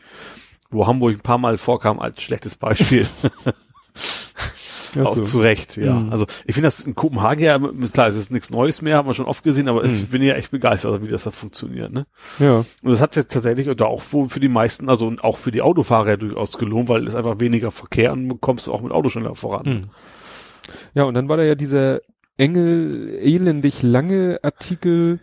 Wo 0.75 0.85
Hamburg 0.87 1.15
ein 1.15 1.21
paar 1.21 1.37
Mal 1.37 1.57
vorkam 1.57 1.99
als 1.99 2.21
schlechtes 2.21 2.55
Beispiel. 2.55 3.07
Ja, 4.95 5.03
auch 5.03 5.17
so. 5.17 5.23
zu 5.23 5.39
Recht, 5.41 5.75
ja. 5.75 5.93
Mhm. 5.99 6.11
Also 6.11 6.25
ich 6.45 6.53
finde 6.55 6.67
das 6.67 6.79
in 6.85 6.95
Kopenhagen 6.95 7.43
ja, 7.43 7.59
klar, 7.91 8.07
es 8.07 8.15
ist 8.15 8.31
nichts 8.31 8.49
Neues 8.49 8.81
mehr, 8.81 8.95
haben 8.95 9.09
wir 9.09 9.13
schon 9.13 9.25
oft 9.25 9.43
gesehen, 9.43 9.67
aber 9.67 9.83
Mhm. 9.83 9.93
ich 9.93 10.07
bin 10.07 10.21
ja 10.21 10.35
echt 10.35 10.51
begeistert, 10.51 11.03
wie 11.03 11.09
das 11.11 11.25
da 11.25 11.31
funktioniert, 11.31 11.91
ne? 11.91 12.05
ja. 12.39 12.59
Und 12.59 12.91
das 12.91 13.01
hat 13.01 13.13
jetzt 13.17 13.33
tatsächlich 13.33 13.67
oder 13.67 13.87
auch 13.87 14.01
wohl 14.11 14.29
für 14.29 14.39
die 14.39 14.47
meisten, 14.47 14.87
also 14.87 15.13
auch 15.21 15.35
für 15.37 15.51
die 15.51 15.61
Autofahrer 15.61 16.11
ja 16.11 16.15
durchaus 16.17 16.57
gelohnt, 16.57 16.87
weil 16.87 17.05
es 17.07 17.15
einfach 17.15 17.41
weniger 17.41 17.71
Verkehr 17.71 18.13
und 18.13 18.29
du 18.29 18.35
kommst 18.37 18.69
auch 18.69 18.81
mit 18.81 18.93
Auto 18.93 19.09
schneller 19.09 19.35
voran. 19.35 19.65
Mhm. 19.65 19.83
Ja, 20.93 21.03
und 21.03 21.13
dann 21.13 21.27
war 21.27 21.35
da 21.35 21.43
ja 21.43 21.55
dieser 21.55 21.99
enge, 22.37 23.17
elendig 23.19 23.83
lange 23.83 24.39
Artikel, 24.43 25.19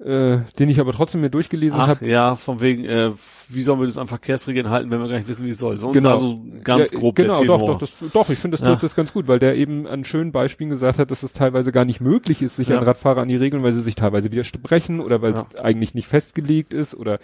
äh, 0.00 0.38
den 0.58 0.68
ich 0.68 0.80
aber 0.80 0.92
trotzdem 0.92 1.20
mir 1.20 1.30
durchgelesen 1.30 1.78
Ach 1.80 1.88
habe. 1.88 2.06
ja, 2.06 2.34
von 2.34 2.60
wegen, 2.60 2.84
äh, 2.84 3.10
wie 3.48 3.62
sollen 3.62 3.78
wir 3.80 3.86
das 3.86 3.96
an 3.96 4.08
Verkehrsregeln 4.08 4.68
halten, 4.68 4.90
wenn 4.90 5.00
wir 5.00 5.08
gar 5.08 5.16
nicht 5.18 5.28
wissen, 5.28 5.44
wie 5.46 5.50
es 5.50 5.58
soll. 5.58 5.78
So 5.78 5.92
Genau. 5.92 6.10
Also 6.10 6.40
ganz 6.64 6.90
ja, 6.90 6.98
grob 6.98 7.14
Genau, 7.14 7.34
der 7.34 7.46
doch, 7.46 7.58
Tenor. 7.58 7.72
doch, 7.74 7.78
das, 7.78 7.98
doch, 8.12 8.28
ich 8.28 8.38
finde, 8.38 8.56
das 8.56 8.60
Ja. 8.66 8.70
trifft 8.72 8.82
das 8.82 8.96
ganz 8.96 9.12
gut, 9.12 9.28
weil 9.28 9.38
der 9.38 9.54
eben 9.56 9.86
an 9.86 10.02
schönen 10.04 10.32
Beispielen 10.32 10.68
gesagt 10.70 10.98
hat, 10.98 11.10
dass 11.10 11.22
es 11.22 11.32
teilweise 11.32 11.70
gar 11.72 11.84
nicht 11.84 12.00
möglich 12.00 12.42
ist, 12.42 12.56
sich 12.56 12.68
Ja. 12.68 12.78
an 12.78 12.84
Radfahrer 12.84 13.22
an 13.22 13.28
die 13.28 13.36
Regeln, 13.36 13.62
weil 13.62 13.72
sie 13.72 13.82
sich 13.82 13.94
teilweise 13.94 14.32
widersprechen 14.32 15.00
oder 15.00 15.22
weil 15.22 15.32
es 15.34 15.46
eigentlich 15.56 15.94
nicht 15.94 16.08
festgelegt 16.08 16.74
ist 16.74 16.94
oder 16.94 17.18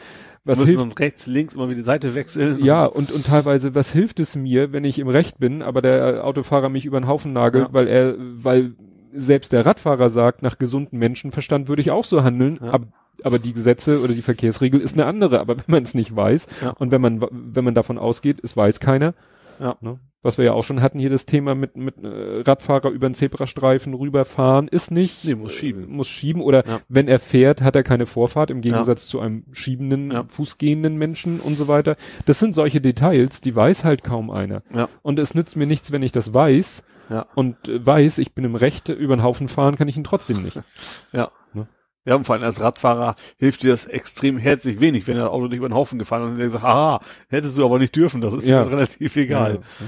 was 0.45 0.59
müssen 0.59 0.79
hilft. 0.81 1.01
rechts, 1.01 1.27
links 1.27 1.55
immer 1.57 1.67
wieder 1.69 1.79
die 1.79 1.85
Seite 1.85 2.15
wechseln. 2.15 2.65
Ja, 2.65 2.85
Und, 2.87 3.11
und, 3.13 3.27
teilweise, 3.27 3.75
was 3.75 3.93
hilft 3.93 4.21
es 4.21 4.37
mir, 4.37 4.73
wenn 4.73 4.85
ich 4.85 4.99
im 4.99 5.09
Recht 5.09 5.39
bin, 5.39 5.63
aber 5.63 5.83
der 5.83 6.25
Autofahrer 6.25 6.69
mich 6.69 6.87
über 6.87 7.01
den 7.01 7.09
Haufen 7.09 7.33
nagelt, 7.33 7.69
Ja. 7.69 7.73
weil 7.75 7.89
er, 7.89 8.15
weil 8.19 8.73
selbst 9.13 9.53
der 9.53 9.67
Radfahrer 9.67 10.11
sagt, 10.11 10.43
nach 10.43 10.59
gesundem 10.59 10.99
Menschenverstand 10.99 11.69
würde 11.69 11.83
ich 11.83 11.91
auch 11.91 12.05
so 12.05 12.23
handeln, 12.23 12.59
Ja. 12.63 12.73
aber, 12.73 12.87
aber 13.25 13.39
die 13.39 13.53
Gesetze 13.53 14.01
oder 14.03 14.15
die 14.15 14.23
Verkehrsregel 14.23 14.81
ist 14.81 14.95
eine 14.95 15.07
andere. 15.07 15.41
Aber 15.41 15.57
wenn 15.57 15.65
man 15.69 15.83
es 15.83 15.95
nicht 15.95 16.15
weiß 16.15 16.47
Ja. 16.63 16.71
und 16.79 16.91
wenn 16.91 17.01
man, 17.01 17.25
wenn 17.31 17.65
man 17.65 17.75
davon 17.75 17.99
ausgeht, 17.99 18.39
es 18.43 18.57
weiß 18.57 18.81
keiner, 18.81 19.15
Ja. 19.61 19.77
ne? 19.81 19.99
was 20.23 20.37
wir 20.37 20.45
ja 20.45 20.53
auch 20.53 20.65
schon 20.65 20.83
hatten, 20.83 20.99
hier 20.99 21.09
das 21.09 21.25
Thema 21.25 21.55
mit, 21.55 21.77
mit 21.79 21.95
äh, 22.05 22.43
Radfahrer 22.43 22.91
über 22.91 23.09
den 23.09 23.15
Zebrastreifen 23.15 23.95
rüberfahren, 23.95 24.69
ist 24.69 24.91
nicht. 24.91 25.25
Nee, 25.25 25.35
muss 25.35 25.53
schieben. 25.53 25.87
Muss 25.91 26.09
schieben 26.09 26.43
oder 26.43 26.67
Ja. 26.67 26.81
wenn 26.91 27.09
er 27.09 27.19
fährt, 27.19 27.63
hat 27.63 27.75
er 27.75 27.83
keine 27.83 28.05
Vorfahrt 28.05 28.51
im 28.51 28.61
Gegensatz 28.61 29.07
zu 29.09 29.19
einem 29.21 29.45
schiebenden, 29.53 30.29
fußgehenden 30.29 30.97
Menschen 30.97 31.41
und 31.41 31.55
so 31.57 31.69
weiter. 31.69 31.97
Das 32.27 32.39
sind 32.39 32.55
solche 32.55 32.83
Details, 32.83 33.41
die 33.41 33.57
weiß 33.57 33.85
halt 33.85 34.05
kaum 34.05 34.31
einer. 34.31 34.63
Ja. 34.75 34.91
Und 35.01 35.19
es 35.19 35.35
nützt 35.35 35.57
mir 35.57 35.67
nichts, 35.67 35.91
wenn 35.91 36.03
ich 36.03 36.13
das 36.13 36.35
weiß 36.35 36.83
Ja. 37.11 37.27
und 37.35 37.69
äh, 37.69 37.85
weiß, 37.85 38.19
ich 38.19 38.35
bin 38.35 38.45
im 38.45 38.55
Recht, 38.55 38.89
über 38.89 39.17
den 39.17 39.23
Haufen 39.23 39.49
fahren 39.49 39.77
kann 39.77 39.89
ich 39.89 39.97
ihn 39.97 40.05
trotzdem 40.05 40.43
nicht. 40.43 40.61
ja. 41.13 41.31
Ne? 41.53 41.69
Ja, 42.05 42.15
und 42.15 42.25
vor 42.25 42.37
allem 42.37 42.45
als 42.45 42.61
Radfahrer 42.61 43.17
hilft 43.37 43.63
dir 43.63 43.73
das 43.73 43.85
extrem 43.85 44.39
herzlich 44.39 44.81
wenig, 44.81 45.07
wenn 45.07 45.17
das 45.17 45.29
Auto 45.29 45.49
dich 45.49 45.59
über 45.59 45.69
den 45.69 45.75
Haufen 45.75 45.99
gefahren 45.99 46.23
hat 46.23 46.31
und 46.31 46.39
der 46.39 46.51
sagt, 46.51 46.65
aha, 46.65 47.01
hättest 47.29 47.59
du 47.59 47.65
aber 47.65 47.79
nicht 47.79 47.95
dürfen, 47.95 48.21
das 48.21 48.35
ist 48.35 48.49
ja. 48.49 48.63
relativ 48.63 49.17
egal. 49.17 49.55
Ja. 49.55 49.61
Ja, 49.81 49.87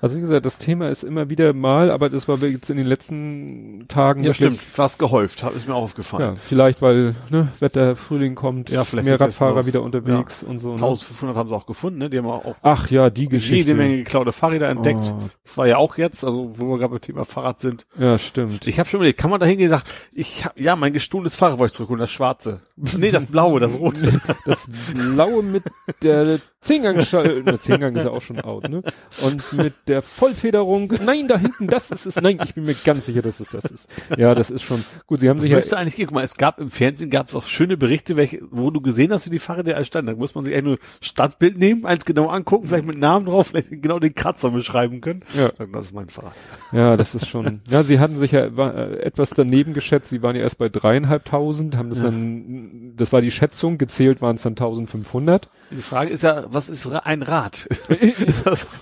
Also 0.00 0.16
wie 0.16 0.20
gesagt, 0.20 0.46
das 0.46 0.58
Thema 0.58 0.88
ist 0.88 1.04
immer 1.04 1.28
wieder 1.30 1.52
mal, 1.52 1.90
aber 1.90 2.08
das 2.10 2.28
war 2.28 2.38
jetzt 2.38 2.70
in 2.70 2.76
den 2.76 2.86
letzten 2.86 3.86
Tagen 3.88 4.24
ja, 4.24 4.34
stimmt, 4.34 4.60
fast 4.60 4.98
gehäuft, 4.98 5.42
ist 5.54 5.68
mir 5.68 5.74
auch 5.74 5.82
aufgefallen. 5.82 6.34
Ja, 6.34 6.40
vielleicht 6.40 6.82
weil 6.82 7.14
ne, 7.30 7.48
Wetter, 7.60 7.96
Frühling 7.96 8.34
kommt, 8.34 8.70
Ja, 8.70 8.84
vielleicht 8.84 9.04
mehr 9.04 9.20
Radfahrer 9.20 9.66
wieder 9.66 9.82
unterwegs 9.82 10.42
und 10.42 10.60
so. 10.60 10.68
Ne? 10.68 10.74
1500 10.74 11.36
haben 11.36 11.48
sie 11.48 11.54
auch 11.54 11.66
gefunden, 11.66 11.98
ne? 11.98 12.10
Die 12.10 12.18
haben 12.18 12.26
auch 12.26 12.56
Ach 12.62 12.90
ja, 12.90 13.10
die 13.10 13.28
Geschichte. 13.28 13.56
jede 13.56 13.74
Menge 13.74 13.98
geklaute 13.98 14.32
Fahrräder 14.32 14.68
entdeckt. 14.68 15.12
Oh, 15.16 15.28
Das 15.44 15.56
war 15.58 15.66
ja 15.66 15.76
auch 15.76 15.96
jetzt, 15.98 16.24
also 16.24 16.52
wo 16.56 16.66
wir 16.70 16.78
gerade 16.78 16.90
beim 16.92 17.00
Thema 17.00 17.24
Fahrrad 17.24 17.60
sind. 17.60 17.86
ja, 17.98 18.18
stimmt. 18.18 18.66
Ich 18.66 18.78
habe 18.78 18.88
schon 18.88 18.98
überlegt, 18.98 19.18
kann 19.18 19.30
man 19.30 19.40
da 19.40 19.46
hingehen 19.46 19.72
und 19.72 19.82
ich 20.12 20.44
hab, 20.44 20.58
ja, 20.58 20.76
mein 20.76 20.92
gestohlenes 20.92 21.36
Fahrrad 21.36 21.58
wollte 21.58 21.72
ich 21.72 21.76
zurückholen, 21.76 22.00
das 22.00 22.10
schwarze. 22.10 22.60
Nee, 22.76 23.10
das 23.10 23.26
blaue, 23.26 23.60
das 23.60 23.78
rote. 23.78 24.20
Das 24.44 24.66
blaue 24.94 25.42
mit 25.42 25.64
der 26.02 26.38
Zehngang, 26.60 26.96
der 26.96 27.60
Zehngang 27.60 27.94
ist 27.94 28.04
ja 28.04 28.10
auch 28.10 28.20
schon 28.20 28.40
out, 28.40 28.68
ne? 28.68 28.82
Und 29.22 29.52
mit 29.52 29.74
der 29.86 30.02
Vollfederung, 30.02 30.92
nein, 31.04 31.28
da 31.28 31.38
hinten, 31.38 31.68
das 31.68 31.90
ist 31.92 32.04
es, 32.04 32.16
nein, 32.20 32.40
ich 32.44 32.54
bin 32.54 32.64
mir 32.64 32.74
ganz 32.84 33.06
sicher, 33.06 33.22
dass 33.22 33.38
es 33.38 33.48
das 33.48 33.64
ist. 33.66 33.88
Ja, 34.16 34.34
das 34.34 34.50
ist 34.50 34.62
schon, 34.62 34.84
gut, 35.06 35.20
sie 35.20 35.28
haben 35.30 35.36
Das 35.36 35.42
sich 35.44 35.52
ja, 35.52 35.56
müsste 35.58 35.76
eigentlich. 35.78 35.94
Guck 36.06 36.12
mal, 36.14 36.24
es 36.24 36.36
gab 36.36 36.58
im 36.60 36.70
Fernsehen 36.70 37.10
gab 37.10 37.28
es 37.28 37.34
auch 37.36 37.46
schöne 37.46 37.76
Berichte, 37.76 38.16
welche, 38.16 38.40
wo 38.50 38.70
du 38.70 38.80
gesehen 38.80 39.12
hast, 39.12 39.24
wie 39.26 39.30
die 39.30 39.38
Fahrräder 39.38 39.76
als 39.76 39.86
standen. 39.86 40.12
Da 40.12 40.18
muss 40.18 40.34
man 40.34 40.44
sich 40.44 40.52
eigentlich 40.54 40.64
nur 40.64 40.78
Standbild 41.00 41.58
nehmen, 41.58 41.86
eins 41.86 42.04
genau 42.04 42.26
angucken, 42.28 42.66
vielleicht 42.66 42.86
mit 42.86 42.98
Namen 42.98 43.26
drauf, 43.26 43.46
vielleicht 43.48 43.70
genau 43.82 44.00
den 44.00 44.14
Kratzer 44.14 44.50
beschreiben 44.50 45.00
können. 45.00 45.22
Ja. 45.36 45.50
Sagen, 45.56 45.72
Das 45.72 45.84
ist 45.86 45.94
mein 45.94 46.08
Fahrrad. 46.08 46.34
ja, 46.72 46.96
das 46.96 47.14
ist 47.14 47.28
schon, 47.28 47.60
ja, 47.70 47.84
sie 47.84 48.00
hatten 48.00 48.16
sich 48.16 48.32
ja 48.32 48.46
äh, 48.46 48.98
etwas 49.00 49.30
daneben 49.30 49.74
geschätzt, 49.74 50.10
sie 50.10 50.22
waren 50.24 50.34
ja 50.34 50.42
erst 50.42 50.58
bei 50.58 50.68
dreieinhalbtausend, 50.68 51.76
haben 51.76 51.90
das 51.90 51.98
Ja. 51.98 52.04
dann, 52.06 52.87
das 52.98 53.12
war 53.12 53.20
die 53.20 53.30
Schätzung, 53.30 53.78
gezählt 53.78 54.20
waren 54.20 54.36
es 54.36 54.42
dann 54.42 54.52
1500. 54.52 55.48
Die 55.70 55.76
Frage 55.76 56.10
ist 56.10 56.22
ja, 56.22 56.44
was 56.48 56.68
ist 56.68 56.86
ein 56.86 57.22
Rad? 57.22 57.68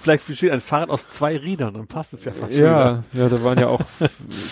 Vielleicht 0.03 0.27
besteht 0.27 0.51
ein 0.51 0.61
Fahrrad 0.61 0.91
aus 0.91 1.09
zwei 1.09 1.37
Rädern, 1.37 1.75
dann 1.75 1.87
passt 1.87 2.13
es 2.13 2.25
ja 2.25 2.33
fast 2.33 2.53
schon. 2.53 2.63
Ja, 2.63 3.05
ja, 3.13 3.29
da 3.29 3.45
waren 3.45 3.59
ja 3.59 3.69
auch 3.69 3.81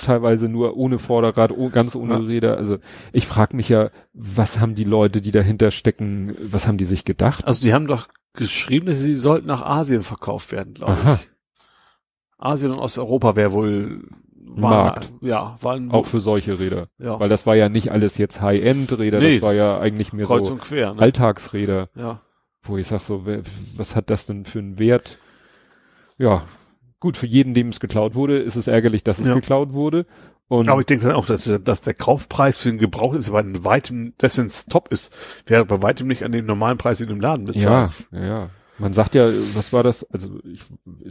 teilweise 0.04 0.48
nur 0.48 0.76
ohne 0.76 0.98
Vorderrad, 0.98 1.52
oh, 1.52 1.70
ganz 1.70 1.94
ohne 1.94 2.14
Ja. 2.14 2.20
Räder. 2.20 2.56
Also 2.56 2.78
ich 3.12 3.26
frage 3.26 3.56
mich 3.56 3.68
ja, 3.68 3.90
was 4.12 4.60
haben 4.60 4.74
die 4.74 4.84
Leute, 4.84 5.20
die 5.20 5.32
dahinter 5.32 5.70
stecken, 5.70 6.36
was 6.40 6.66
haben 6.66 6.78
die 6.78 6.84
sich 6.84 7.04
gedacht? 7.04 7.44
Also 7.46 7.62
die 7.62 7.72
haben 7.72 7.86
doch 7.86 8.08
geschrieben, 8.34 8.86
dass 8.86 8.98
sie 8.98 9.14
sollten 9.14 9.46
nach 9.46 9.62
Asien 9.62 10.02
verkauft 10.02 10.52
werden, 10.52 10.74
glaube 10.74 10.98
ich. 11.14 11.30
Asien 12.38 12.72
und 12.72 12.78
Osteuropa 12.78 13.36
wäre 13.36 13.52
wohl 13.52 14.02
Markt. 14.44 15.12
Ja, 15.20 15.56
war 15.62 15.74
ein 15.74 15.90
Auch 15.90 16.06
für 16.06 16.20
solche 16.20 16.58
Räder. 16.58 16.88
ja, 16.98 17.18
Weil 17.18 17.28
das 17.28 17.46
war 17.46 17.54
ja 17.56 17.68
nicht 17.68 17.90
alles 17.92 18.18
jetzt 18.18 18.40
High-End-Räder, 18.40 19.18
Nee. 19.18 19.34
das 19.34 19.42
war 19.42 19.54
ja 19.54 19.78
eigentlich 19.78 20.12
mehr 20.12 20.26
kreuz 20.26 20.48
so 20.48 20.56
quer. 20.56 20.94
Ne? 20.94 21.00
Alltagsräder, 21.00 21.88
Ja. 21.94 22.20
wo 22.62 22.76
ich 22.76 22.86
sag 22.86 23.00
so, 23.00 23.24
was 23.76 23.96
hat 23.96 24.10
das 24.10 24.26
denn 24.26 24.44
für 24.44 24.58
einen 24.58 24.78
Wert? 24.78 25.18
Ja, 26.18 26.44
gut, 27.00 27.16
für 27.16 27.26
jeden, 27.26 27.54
dem 27.54 27.68
es 27.68 27.80
geklaut 27.80 28.14
wurde, 28.14 28.38
ist 28.38 28.56
es 28.56 28.66
ärgerlich, 28.66 29.02
dass 29.04 29.18
es 29.18 29.26
Ja. 29.28 29.34
geklaut 29.34 29.72
wurde. 29.72 30.06
Und 30.46 30.68
Aber 30.68 30.80
ich 30.80 30.86
denke 30.86 31.06
dann 31.06 31.16
auch, 31.16 31.24
dass, 31.26 31.50
dass 31.64 31.80
der 31.80 31.94
Kaufpreis 31.94 32.58
für 32.58 32.68
den 32.68 32.78
Gebrauch 32.78 33.14
ist 33.14 33.30
bei 33.32 33.42
weitem, 33.64 34.12
das 34.18 34.36
wenn 34.36 34.44
es 34.46 34.66
top 34.66 34.88
ist, 34.92 35.12
wäre 35.46 35.64
bei 35.64 35.80
weitem 35.82 36.06
nicht 36.06 36.22
an 36.22 36.32
dem 36.32 36.44
normalen 36.44 36.76
Preis, 36.76 36.98
den 36.98 37.08
du 37.08 37.14
im 37.14 37.20
Laden 37.20 37.46
ja, 37.46 37.52
bezahlst. 37.52 38.08
ja, 38.12 38.24
ja. 38.24 38.50
Man 38.78 38.92
sagt 38.92 39.14
ja, 39.14 39.28
was 39.54 39.72
war 39.72 39.82
das? 39.82 40.04
Also 40.10 40.38
ich, 40.44 40.62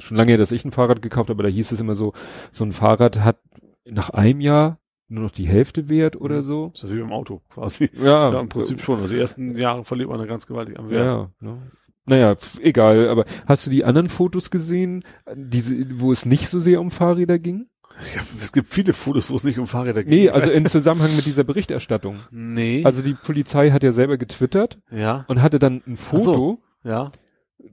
schon 0.03 0.17
lange 0.17 0.31
her, 0.31 0.37
dass 0.37 0.51
ich 0.51 0.65
ein 0.65 0.71
Fahrrad 0.71 1.01
gekauft 1.01 1.29
habe, 1.29 1.37
aber 1.37 1.43
da 1.43 1.49
hieß 1.49 1.71
es 1.71 1.79
immer 1.79 1.95
so, 1.95 2.13
so 2.51 2.63
ein 2.65 2.71
Fahrrad 2.73 3.19
hat 3.19 3.39
nach 3.85 4.09
einem 4.09 4.41
Jahr 4.41 4.79
nur 5.07 5.23
noch 5.23 5.31
die 5.31 5.47
Hälfte 5.47 5.89
wert 5.89 6.15
oder 6.19 6.37
Mhm. 6.37 6.43
so. 6.43 6.71
Das 6.73 6.83
ist 6.85 6.95
wie 6.95 6.99
beim 6.99 7.11
Auto 7.13 7.41
quasi. 7.49 7.89
Ja, 8.01 8.31
Ja, 8.33 8.39
im 8.39 8.49
Prinzip 8.49 8.81
schon. 8.81 8.99
Also 8.99 9.13
die 9.15 9.19
ersten 9.21 9.55
Jahre 9.57 9.83
verliert 9.85 10.09
man 10.09 10.19
dann 10.19 10.27
ganz 10.27 10.47
gewaltig 10.47 10.77
am 10.79 10.89
Wert. 10.89 11.05
ja. 11.05 11.29
Ne? 11.47 11.57
Naja, 12.05 12.35
egal, 12.61 13.07
aber 13.07 13.23
hast 13.45 13.65
du 13.65 13.69
die 13.69 13.85
anderen 13.85 14.09
Fotos 14.09 14.51
gesehen, 14.51 15.03
diese, 15.35 16.01
wo 16.01 16.11
es 16.11 16.25
nicht 16.25 16.49
so 16.49 16.59
sehr 16.59 16.81
um 16.81 16.91
Fahrräder 16.91 17.39
ging? 17.39 17.67
Ja, 18.15 18.21
es 18.41 18.51
gibt 18.51 18.67
viele 18.67 18.91
Fotos, 18.91 19.29
wo 19.29 19.35
es 19.35 19.43
nicht 19.45 19.57
um 19.59 19.67
Fahrräder 19.67 20.03
geht. 20.03 20.09
Nee, 20.11 20.29
also 20.29 20.49
im 20.49 20.65
Zusammenhang 20.65 21.15
mit 21.15 21.25
dieser 21.25 21.43
Berichterstattung. 21.45 22.17
nee. 22.31 22.83
Also 22.83 23.01
die 23.01 23.13
Polizei 23.13 23.69
hat 23.71 23.83
ja 23.83 23.93
selber 23.93 24.17
getwittert 24.17 24.79
ja, 24.91 25.23
und 25.29 25.41
hatte 25.41 25.59
dann 25.59 25.81
ein 25.87 25.95
Foto, 25.95 26.59
ja. 26.83 27.11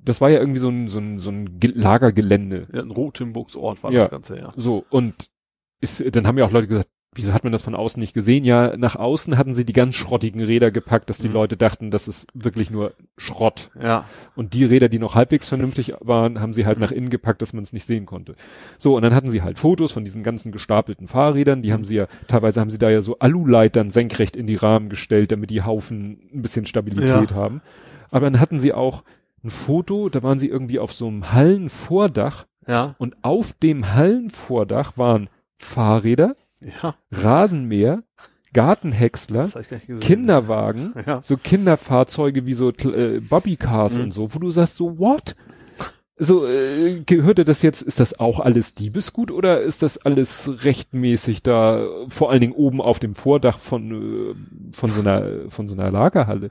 Das 0.05 0.20
war 0.20 0.31
ja 0.31 0.39
irgendwie 0.40 0.60
so 0.60 0.68
ein, 0.68 0.89
so 0.89 0.98
ein, 0.98 1.18
so 1.18 1.31
ein 1.31 1.59
Ge- 1.59 1.72
Lagergelände. 1.74 2.66
Ja, 2.72 2.81
ein 2.82 2.90
Rotenburgsort 2.90 3.82
war 3.82 3.93
Ja. 3.93 4.01
das 4.01 4.10
Ganze, 4.10 4.39
ja. 4.39 4.52
So, 4.56 4.85
und 4.90 5.31
ist, 5.81 6.02
dann 6.14 6.27
haben 6.27 6.39
ja 6.39 6.44
auch 6.47 6.51
Leute 6.52 6.66
gesagt, 6.68 6.89
wieso 7.12 7.32
hat 7.32 7.43
man 7.43 7.52
das 7.52 7.62
von 7.62 7.74
außen 7.74 7.98
nicht 7.98 8.14
gesehen? 8.14 8.44
Ja, 8.44 8.77
nach 8.77 8.94
außen 8.94 9.36
hatten 9.36 9.55
sie 9.56 9.64
die 9.64 9.72
ganz 9.72 9.97
schrottigen 9.97 10.40
Räder 10.44 10.70
gepackt, 10.70 11.10
dass 11.10 11.18
die 11.18 11.27
Mhm. 11.27 11.35
Leute 11.35 11.56
dachten, 11.56 11.90
das 11.90 12.06
ist 12.06 12.28
wirklich 12.35 12.70
nur 12.70 12.94
Schrott. 13.16 13.70
Ja. 13.82 14.05
Und 14.36 14.55
die 14.55 14.64
Räder, 14.64 14.89
die 14.89 15.01
noch 15.01 15.16
halbwegs 15.16 15.48
vernünftig 15.48 15.94
waren, 16.01 16.40
haben 16.40 16.55
sie 16.55 16.66
halt 16.66 16.78
nach 16.78 16.93
innen 16.93 17.10
gepackt, 17.10 17.43
dass 17.43 17.52
man 17.52 17.64
es 17.64 17.72
nicht 17.72 17.85
sehen 17.86 18.06
konnte. 18.06 18.36
So, 18.78 18.94
und 18.94 19.02
dann 19.02 19.12
hatten 19.14 19.28
sie 19.28 19.43
halt 19.43 19.59
Fotos 19.59 19.90
von 19.90 20.05
diesen 20.05 20.22
ganzen 20.22 20.52
gestapelten 20.52 21.09
Fahrrädern, 21.09 21.62
die 21.62 21.72
haben 21.72 21.85
sie 21.85 21.97
ja, 21.97 22.06
teilweise 22.28 22.60
haben 22.60 22.70
sie 22.70 22.78
da 22.78 22.90
ja 22.90 23.01
so 23.02 23.18
Aluleitern 23.18 23.90
senkrecht 23.90 24.36
in 24.36 24.47
die 24.47 24.55
Rahmen 24.55 24.89
gestellt, 24.89 25.32
damit 25.32 25.51
die 25.51 25.62
Haufen 25.62 26.20
ein 26.32 26.43
bisschen 26.43 26.64
Stabilität 26.64 27.31
Ja. 27.32 27.36
haben. 27.36 27.60
Aber 28.12 28.31
dann 28.31 28.39
hatten 28.40 28.60
sie 28.60 28.72
auch 28.72 29.02
ein 29.45 29.51
Foto, 29.51 30.09
da 30.09 30.23
waren 30.23 30.39
sie 30.39 30.49
irgendwie 30.49 30.79
auf 30.79 30.93
so 30.93 31.07
einem 31.09 31.33
Hallenvordach 31.33 32.47
Ja. 32.67 32.95
und 32.99 33.17
auf 33.23 33.53
dem 33.55 33.95
Hallenvordach 33.95 34.97
waren 34.99 35.29
Fahrräder, 35.59 36.37
Ja. 36.83 36.95
Rasenmäher, 37.11 38.03
Gartenhäcksler. 38.53 39.49
Kinderwagen, 40.01 40.93
Ja. 41.07 41.21
so 41.23 41.37
Kinderfahrzeuge 41.37 42.47
wie 42.47 42.55
so 42.55 42.71
äh, 42.71 43.21
Bobbycars 43.21 43.95
Mhm. 43.97 44.03
und 44.05 44.12
so, 44.12 44.35
wo 44.35 44.39
du 44.39 44.51
sagst 44.51 44.77
so, 44.77 44.99
what? 44.99 45.37
So, 46.23 46.45
äh, 46.47 47.01
gehörte 47.07 47.47
das 47.47 47.62
jetzt, 47.62 47.81
ist 47.81 47.99
das 47.99 48.21
auch 48.21 48.41
alles 48.41 48.75
Diebesgut 48.75 49.31
oder 49.31 49.62
ist 49.62 49.83
das 49.83 49.97
alles 49.97 50.65
rechtmäßig 50.65 51.43
da, 51.43 51.87
vor 52.09 52.31
allen 52.31 52.43
Dingen 52.43 52.53
oben 52.53 52.83
auf 52.83 52.99
dem 52.99 53.15
Vordach 53.15 53.59
von, 53.59 53.91
äh, 53.91 54.35
von 54.77 54.91
so 54.91 55.01
einer, 55.01 55.49
von 55.49 55.67
so 55.67 55.75
einer 55.75 55.91
Lagerhalle? 55.91 56.51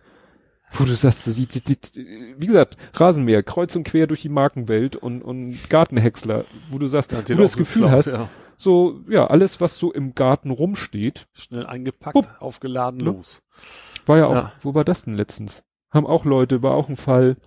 Wo 0.73 0.83
du 0.85 0.93
sagst, 0.93 1.25
die, 1.37 1.47
die, 1.47 1.61
die, 1.61 2.35
wie 2.37 2.45
gesagt, 2.47 2.77
Rasenmäher, 2.93 3.41
kreuz 3.43 3.75
und 3.75 3.83
quer 3.85 4.05
durch 4.07 4.21
die 4.21 4.29
Markenwelt 4.29 4.95
und, 4.95 5.21
und 5.23 5.57
Gartenhäcksler, 5.69 6.45
wo 6.69 6.77
du 6.77 6.87
sagst, 6.87 7.11
wo 7.11 7.21
du 7.21 7.35
das 7.35 7.57
Gefühl 7.57 7.83
geklaut, 7.83 7.97
hast, 7.97 8.07
Ja. 8.07 8.29
so, 8.57 8.99
ja, 9.09 9.27
alles, 9.27 9.59
was 9.61 9.77
so 9.79 9.91
im 9.91 10.13
Garten 10.13 10.51
rumsteht, 10.51 11.27
Schnell 11.33 11.65
eingepackt, 11.65 12.13
Bupp. 12.13 12.29
aufgeladen, 12.39 12.99
Ne? 12.99 13.05
los. 13.05 13.41
War 14.05 14.17
ja 14.19 14.25
auch, 14.27 14.35
Ja. 14.35 14.51
wo 14.61 14.75
war 14.75 14.83
das 14.83 15.05
denn 15.05 15.15
letztens? 15.15 15.63
Haben 15.91 16.05
auch 16.05 16.23
Leute, 16.23 16.61
war 16.61 16.75
auch 16.75 16.87
ein 16.87 16.97
Fall, 16.97 17.37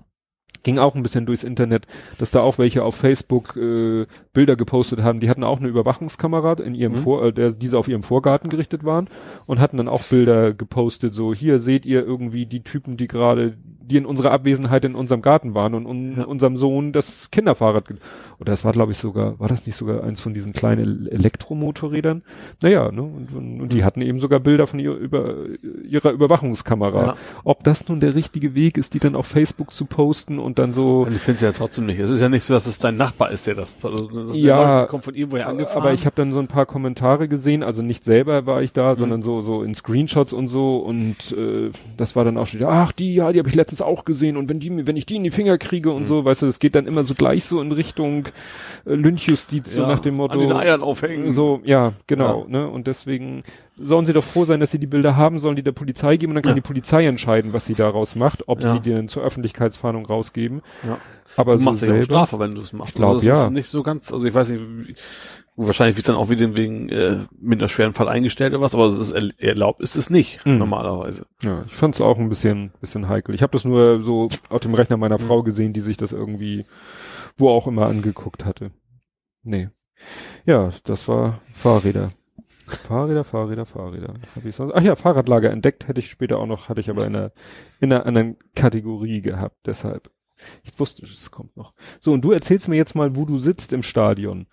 ging 0.63 0.79
auch 0.79 0.95
ein 0.95 1.03
bisschen 1.03 1.27
durchs 1.27 1.45
Internet, 1.45 1.87
dass 2.19 2.31
da 2.31 2.41
auch 2.41 2.59
welche 2.59 2.85
auf 2.85 2.95
Facebook 2.95 3.57
äh, 3.57 4.07
Bilder 4.33 4.57
gepostet 4.57 5.03
haben, 5.03 5.21
die 5.21 5.29
hatten 5.29 5.45
auch 5.45 5.59
eine 5.59 5.69
Überwachungskamera 5.69 6.55
in 6.63 6.75
ihrem 6.75 6.93
Mhm. 6.93 6.97
Vor, 6.99 7.25
äh, 7.25 7.33
der, 7.33 7.51
diese 7.53 7.79
auf 7.79 7.89
ihrem 7.89 8.03
Vorgarten 8.03 8.51
gerichtet 8.51 8.85
waren 8.85 9.09
und 9.47 9.61
hatten 9.61 9.77
dann 9.77 9.89
auch 9.89 10.03
Bilder 10.05 10.53
gepostet, 10.53 11.15
so 11.15 11.35
hier 11.35 11.59
seht 11.59 11.87
ihr 11.87 12.05
irgendwie 12.05 12.47
die 12.47 12.63
Typen, 12.63 12.97
die 12.97 13.09
gerade, 13.09 13.57
die 13.85 13.97
in 13.97 14.07
unserer 14.07 14.31
Abwesenheit 14.31 14.85
in 14.85 14.95
unserem 14.95 15.23
Garten 15.23 15.55
waren 15.55 15.75
und, 15.75 15.87
un, 15.87 16.15
Ja. 16.19 16.25
unserem 16.25 16.57
Sohn 16.57 16.93
das 16.93 17.31
Kinderfahrrad, 17.31 17.85
oder 18.39 18.53
das 18.53 18.65
war 18.65 18.73
glaube 18.73 18.93
ich 18.93 18.99
sogar, 18.99 19.39
war 19.41 19.49
das 19.49 19.67
nicht 19.67 19.77
sogar 19.77 20.05
eins 20.05 20.21
von 20.21 20.33
diesen 20.35 20.53
kleinen 20.53 21.07
Elektromotorrädern? 21.09 22.23
Naja, 22.63 22.91
ne, 22.91 23.03
und, 23.03 23.33
und, 23.35 23.61
und 23.61 23.73
die 23.73 23.79
Mhm. 23.79 23.85
hatten 23.85 24.01
eben 24.03 24.21
sogar 24.21 24.41
Bilder 24.41 24.67
von 24.67 24.79
ihr, 24.79 24.95
über, 24.95 25.35
ihrer 25.89 26.11
Überwachungskamera. 26.13 27.07
Ja. 27.07 27.17
Ob 27.45 27.65
das 27.65 27.89
nun 27.89 28.01
der 28.01 28.15
richtige 28.15 28.55
Weg 28.55 28.79
ist, 28.79 28.95
die 28.95 28.99
dann 28.99 29.17
auf 29.17 29.27
Facebook 29.27 29.73
zu 29.73 29.85
posten 29.85 30.39
und 30.39 30.52
dann 30.59 30.73
so, 30.73 31.01
Und 31.07 31.13
ich 31.15 31.21
finde 31.21 31.37
es 31.37 31.43
ja 31.43 31.53
trotzdem 31.53 31.87
nicht. 31.87 31.99
Es 31.99 32.11
ist 32.11 32.21
ja 32.21 32.29
nicht 32.29 32.45
so, 32.45 32.55
dass 32.55 32.67
es 32.67 32.79
dein 32.79 32.97
Nachbar 32.97 33.31
ist, 33.31 33.47
der 33.47 33.55
das. 33.55 33.75
Also, 33.83 34.09
das 34.09 34.37
Ja, 34.37 34.79
Leute 34.81 34.91
kommt 34.91 35.05
von 35.05 35.15
irgendwoher 35.15 35.49
angefahren. 35.49 35.83
aber 35.83 35.93
ich 35.93 36.05
habe 36.07 36.17
dann 36.17 36.33
so 36.33 36.41
ein 36.41 36.47
paar 36.49 36.67
Kommentare 36.67 37.29
gesehen, 37.29 37.63
also 37.63 37.83
nicht 37.83 38.05
selber 38.05 38.47
war 38.47 38.63
ich 38.63 38.73
da, 38.73 38.93
Mhm. 38.93 38.97
sondern 38.99 39.23
so 39.23 39.41
so 39.41 39.63
in 39.63 39.75
Screenshots 39.75 40.33
und 40.33 40.49
so 40.49 40.79
und 40.79 41.33
äh, 41.37 41.71
das 41.97 42.17
war 42.17 42.25
dann 42.25 42.37
auch 42.39 42.47
schon, 42.47 42.61
wieder, 42.61 42.71
ach 42.71 42.93
die, 42.93 43.15
ja, 43.15 43.33
die 43.33 43.39
habe 43.39 43.49
ich 43.49 43.55
letztens 43.55 43.83
auch 43.83 44.05
gesehen 44.05 44.37
und 44.37 44.49
wenn 44.49 44.61
die 44.61 44.87
wenn 44.87 44.97
ich 44.97 45.07
die 45.07 45.17
in 45.17 45.25
die 45.25 45.31
Finger 45.31 45.59
kriege 45.59 45.91
und 45.93 46.03
Mhm. 46.03 46.07
so, 46.07 46.25
weißt 46.25 46.43
du, 46.43 46.47
das 46.47 46.59
geht 46.59 46.75
dann 46.75 46.87
immer 46.87 47.03
so 47.03 47.15
gleich 47.15 47.45
so 47.45 47.61
in 47.61 47.73
Richtung 47.73 48.27
äh, 48.87 48.95
Lynchjustiz, 48.95 49.75
so 49.75 49.83
Ja, 49.83 49.89
nach 49.89 50.01
dem 50.01 50.17
Motto. 50.17 50.35
An 50.35 50.41
den 50.41 50.53
Eiern 50.53 50.83
aufhängen. 50.83 51.31
So, 51.31 51.61
ja, 51.65 51.93
genau, 52.07 52.45
ne? 52.49 52.69
Und 52.69 52.87
deswegen 52.87 53.43
sollen 53.83 54.05
sie 54.07 54.13
doch 54.13 54.25
froh 54.25 54.45
sein, 54.45 54.61
dass 54.61 54.71
sie 54.71 54.79
die 54.79 54.87
Bilder 54.87 55.17
haben, 55.17 55.39
sollen 55.39 55.57
die 55.57 55.63
der 55.63 55.73
Polizei 55.73 56.17
geben 56.17 56.33
und 56.33 56.37
dann 56.37 56.43
kann 56.43 56.51
Ja. 56.53 56.55
die 56.57 56.61
Polizei 56.63 57.07
entscheiden, 57.07 57.53
was 57.53 57.67
sie 57.67 57.75
daraus 57.75 58.15
macht, 58.17 58.49
ob 58.49 58.61
Ja. 58.61 58.73
sie 58.75 58.81
die 58.81 58.91
dann 58.93 59.09
zur 59.09 59.23
Öffentlichkeitsfahndung 59.23 60.07
rausgeben. 60.07 60.63
Ja. 60.87 60.99
Aber 61.37 61.53
Du 61.53 61.59
so 61.59 61.65
machst 61.65 61.83
dich 61.83 61.89
auch 61.89 61.93
selber, 61.93 62.05
strafbar, 62.05 62.41
wenn 62.41 62.55
du 62.55 62.61
es 62.63 62.73
machst. 62.73 62.91
Ich 62.91 62.97
glaub, 62.97 63.15
also, 63.15 63.27
das 63.29 63.39
ja. 63.39 63.45
Ist 63.47 63.53
nicht 63.53 63.69
so 63.69 63.83
ganz, 63.83 64.13
also 64.13 64.27
ich 64.27 64.35
weiß 64.35 64.51
nicht, 64.53 64.63
wie, 64.63 64.95
wahrscheinlich 65.57 65.97
wird 65.97 66.09
dann 66.09 66.17
auch 66.17 66.31
wieder 66.31 66.57
wegen 66.57 66.89
äh, 66.89 67.19
mit 67.41 67.61
einer 67.61 67.69
schweren 67.69 67.95
Fall 67.95 68.09
eingestellt 68.09 68.53
oder 68.53 68.63
was, 68.63 68.75
aber 68.75 68.87
es 68.87 68.99
ist 68.99 69.15
erl- 69.15 69.33
erlaubt 69.39 69.81
ist 69.81 69.97
es 69.97 70.11
nicht, 70.11 70.45
Mhm. 70.47 70.59
normalerweise. 70.59 71.27
ja, 71.43 71.65
ich 71.67 71.73
fand's 71.75 72.01
auch 72.01 72.19
ein 72.19 72.29
bisschen, 72.29 72.73
bisschen 72.81 73.09
heikel. 73.09 73.35
Ich 73.35 73.43
habe 73.43 73.53
das 73.53 73.65
nur 73.65 74.01
so 74.03 74.29
auf 74.49 74.61
dem 74.61 74.75
Rechner 74.75 74.97
meiner 74.97 75.19
Mhm. 75.19 75.27
Frau 75.27 75.43
gesehen, 75.43 75.73
die 75.73 75.81
sich 75.81 75.97
das 75.97 76.13
irgendwie, 76.13 76.65
wo 77.37 77.49
auch 77.49 77.67
immer 77.67 77.87
angeguckt 77.87 78.45
hatte. 78.45 78.71
Nee. 79.43 79.69
Ja, 80.45 80.71
das 80.85 81.07
war 81.09 81.41
Fahrräder. 81.55 82.13
Fahrräder, 82.75 83.25
Fahrräder, 83.25 83.67
Fahrräder. 83.67 84.15
Hab 84.37 84.45
ich 84.45 84.55
sonst, 84.57 84.73
ach 84.75 84.83
ja, 84.83 84.97
Fahrradlager 84.97 85.51
entdeckt 85.51 85.89
hätte 85.89 86.01
ich 86.01 86.11
später 86.11 86.39
auch 86.39 86.47
noch, 86.47 86.69
hatte 86.69 86.81
ich 86.81 86.91
aber 86.91 87.07
in 87.07 87.17
einer, 87.17 87.33
in 87.81 87.93
einer 87.93 88.07
anderen 88.07 88.37
Kategorie 88.55 89.21
gehabt, 89.23 89.57
deshalb. 89.67 90.11
Ich 90.65 90.79
wusste, 90.79 91.05
es 91.05 91.31
kommt 91.31 91.57
noch. 91.57 91.73
So, 92.01 92.13
und 92.13 92.23
du 92.23 92.33
erzählst 92.33 92.67
mir 92.69 92.77
jetzt 92.77 92.95
mal, 92.95 93.15
wo 93.17 93.25
du 93.25 93.39
sitzt 93.39 93.73
im 93.73 93.83
Stadion. 93.83 94.47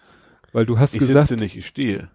Weil 0.53 0.65
du 0.65 0.77
hast 0.79 0.93
Ich 0.93 0.99
gesagt, 0.99 1.27
sitze 1.27 1.39
nicht, 1.41 1.55
ich 1.57 1.65
stehe. 1.67 2.09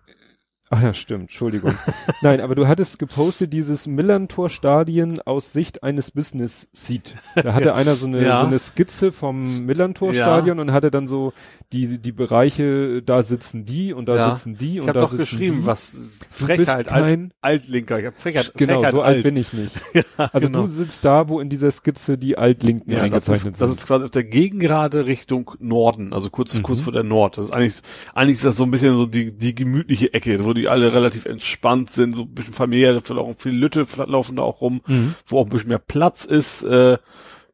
ach 0.71 0.83
ja, 0.83 0.95
stimmt, 0.95 1.23
Entschuldigung. 1.23 1.73
Nein, 2.23 2.41
aber 2.41 2.55
du 2.55 2.67
hattest 2.69 2.99
gepostet 2.99 3.53
dieses 3.53 3.87
Millantor-Stadien 3.89 5.21
aus 5.23 5.53
Sicht 5.53 5.83
eines 5.83 6.11
Business 6.11 6.69
Seat. 6.73 7.15
Da 7.35 7.55
hatte 7.55 7.75
einer 7.77 7.95
so 7.95 8.07
eine, 8.07 8.23
Ja. 8.25 8.41
so 8.41 8.47
eine 8.47 8.59
Skizze 8.59 9.13
vom 9.13 9.67
Millantor-Stadion 9.67 10.59
und 10.61 10.73
hatte 10.73 10.91
dann 10.91 11.07
so 11.09 11.33
die, 11.73 11.99
die 11.99 12.13
Bereiche, 12.13 13.03
da 13.03 13.23
sitzen 13.23 13.65
die 13.65 13.93
und 13.93 14.07
da 14.07 14.17
Ja. 14.17 14.35
sitzen 14.37 14.57
die 14.57 14.75
Ich 14.77 14.81
und 14.83 14.89
habe 14.89 14.99
da 14.99 15.05
doch 15.05 15.11
sitzen 15.11 15.23
geschrieben, 15.39 15.61
die. 15.63 15.67
was 15.67 16.11
Frechheit, 16.31 16.89
alt, 16.89 17.05
kein, 17.07 17.33
Altlinker. 17.41 17.99
Ich 17.99 18.07
habe 18.07 18.17
Frechheit, 18.17 18.53
genau, 18.57 18.75
Frechheit 18.75 18.93
so 18.93 19.03
alt 19.03 19.23
bin 19.25 19.37
ich 19.37 19.53
nicht. 19.53 19.75
Ja, 19.95 20.03
Also 20.33 20.47
genau. 20.47 20.63
du 20.63 20.67
sitzt 20.69 21.05
da, 21.05 21.29
wo 21.29 21.41
in 21.41 21.49
dieser 21.49 21.71
Skizze 21.71 22.17
die 22.19 22.39
Altlinken 22.39 22.91
Ja, 22.91 22.97
das 22.97 23.05
eingezeichnet 23.05 23.55
ist, 23.55 23.61
das 23.63 23.71
sind. 23.71 23.79
ist 23.81 23.87
quasi 23.87 24.05
auf 24.05 24.11
der 24.11 24.25
Gegengerade 24.25 25.07
Richtung 25.07 25.51
Norden, 25.59 26.13
also 26.13 26.31
kurz, 26.31 26.55
Mhm. 26.55 26.63
kurz 26.63 26.81
vor 26.81 26.93
der 26.93 27.03
Nord. 27.03 27.39
Das 27.39 27.47
ist 27.47 27.51
eigentlich, 27.53 27.75
eigentlich 28.15 28.35
ist 28.35 28.45
das 28.45 28.57
so 28.57 28.65
ein 28.65 28.71
bisschen 28.71 28.97
so 28.97 29.07
die, 29.07 29.33
die 29.37 29.55
gemütliche 29.55 30.13
Ecke, 30.15 30.45
wo 30.45 30.53
die 30.53 30.69
alle 30.69 30.95
relativ 30.95 31.25
entspannt 31.25 31.91
sind, 31.91 32.15
so 32.15 32.23
ein 32.23 32.35
bisschen 32.35 32.53
familiär, 32.55 33.01
vielleicht 33.01 33.21
auch 33.27 33.35
viele 33.37 33.57
Lütte 33.57 33.85
laufen 34.07 34.37
da 34.37 34.43
auch 34.43 34.61
rum, 34.61 34.81
Mhm. 34.87 35.15
wo 35.27 35.39
auch 35.41 35.45
ein 35.45 35.51
bisschen 35.51 35.69
mehr 35.71 35.79
Platz 35.79 36.25
ist, 36.25 36.63
äh, 36.63 36.99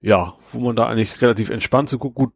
ja, 0.03 0.35
wo 0.53 0.61
man 0.61 0.77
da 0.77 0.87
eigentlich 0.87 1.20
relativ 1.20 1.51
entspannt 1.51 1.89
zu 1.91 1.99
gucken, 1.99 2.27
gut, 2.27 2.32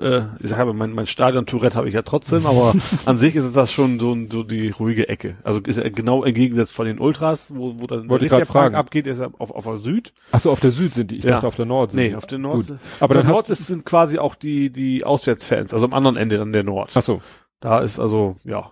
äh, 0.00 0.22
ich 0.42 0.52
habe 0.52 0.72
mein, 0.74 0.92
mein 0.92 1.06
Stadion-Tourette 1.06 1.76
habe 1.76 1.88
ich 1.88 1.94
ja 1.94 2.02
trotzdem, 2.02 2.46
aber 2.46 2.74
an 3.06 3.16
sich 3.18 3.34
ist 3.36 3.44
es 3.44 3.52
das 3.52 3.72
schon 3.72 3.98
so, 4.00 4.16
so 4.30 4.42
die 4.42 4.70
ruhige 4.70 5.08
Ecke. 5.08 5.36
Also 5.42 5.60
ist 5.60 5.78
er 5.78 5.90
genau 5.90 6.24
im 6.24 6.34
Gegensatz 6.34 6.70
von 6.70 6.86
den 6.86 6.98
Ultras, 6.98 7.52
wo, 7.54 7.78
wo 7.80 7.86
dann 7.86 8.08
Wollte 8.08 8.28
der 8.28 8.46
fragen. 8.46 8.74
abgeht, 8.74 9.06
ist 9.06 9.20
auf, 9.20 9.50
auf 9.50 9.64
der 9.64 9.76
Süd. 9.76 10.12
Ach 10.32 10.40
so, 10.40 10.50
auf 10.50 10.60
der 10.60 10.70
Süd 10.70 10.94
sind 10.94 11.10
die. 11.10 11.16
Ich 11.18 11.24
Ja. 11.24 11.32
dachte 11.32 11.46
auf 11.46 11.56
der 11.56 11.66
Nord 11.66 11.90
sind 11.92 12.00
Nee, 12.00 12.08
die. 12.10 12.14
auf 12.16 12.26
der 12.26 12.38
Nord. 12.38 12.66
Gut. 12.66 12.78
Aber 13.00 13.14
der 13.14 13.24
Nord 13.24 13.50
ist, 13.50 13.66
sind 13.66 13.84
quasi 13.84 14.18
auch 14.18 14.34
die, 14.34 14.70
die 14.70 15.04
Auswärtsfans, 15.04 15.72
also 15.72 15.84
am 15.86 15.92
anderen 15.94 16.16
Ende 16.16 16.38
dann 16.38 16.52
der 16.52 16.64
Nord. 16.64 16.92
Ach 16.94 17.02
so. 17.02 17.20
Da 17.60 17.80
ist 17.80 17.98
also, 17.98 18.36
ja. 18.44 18.70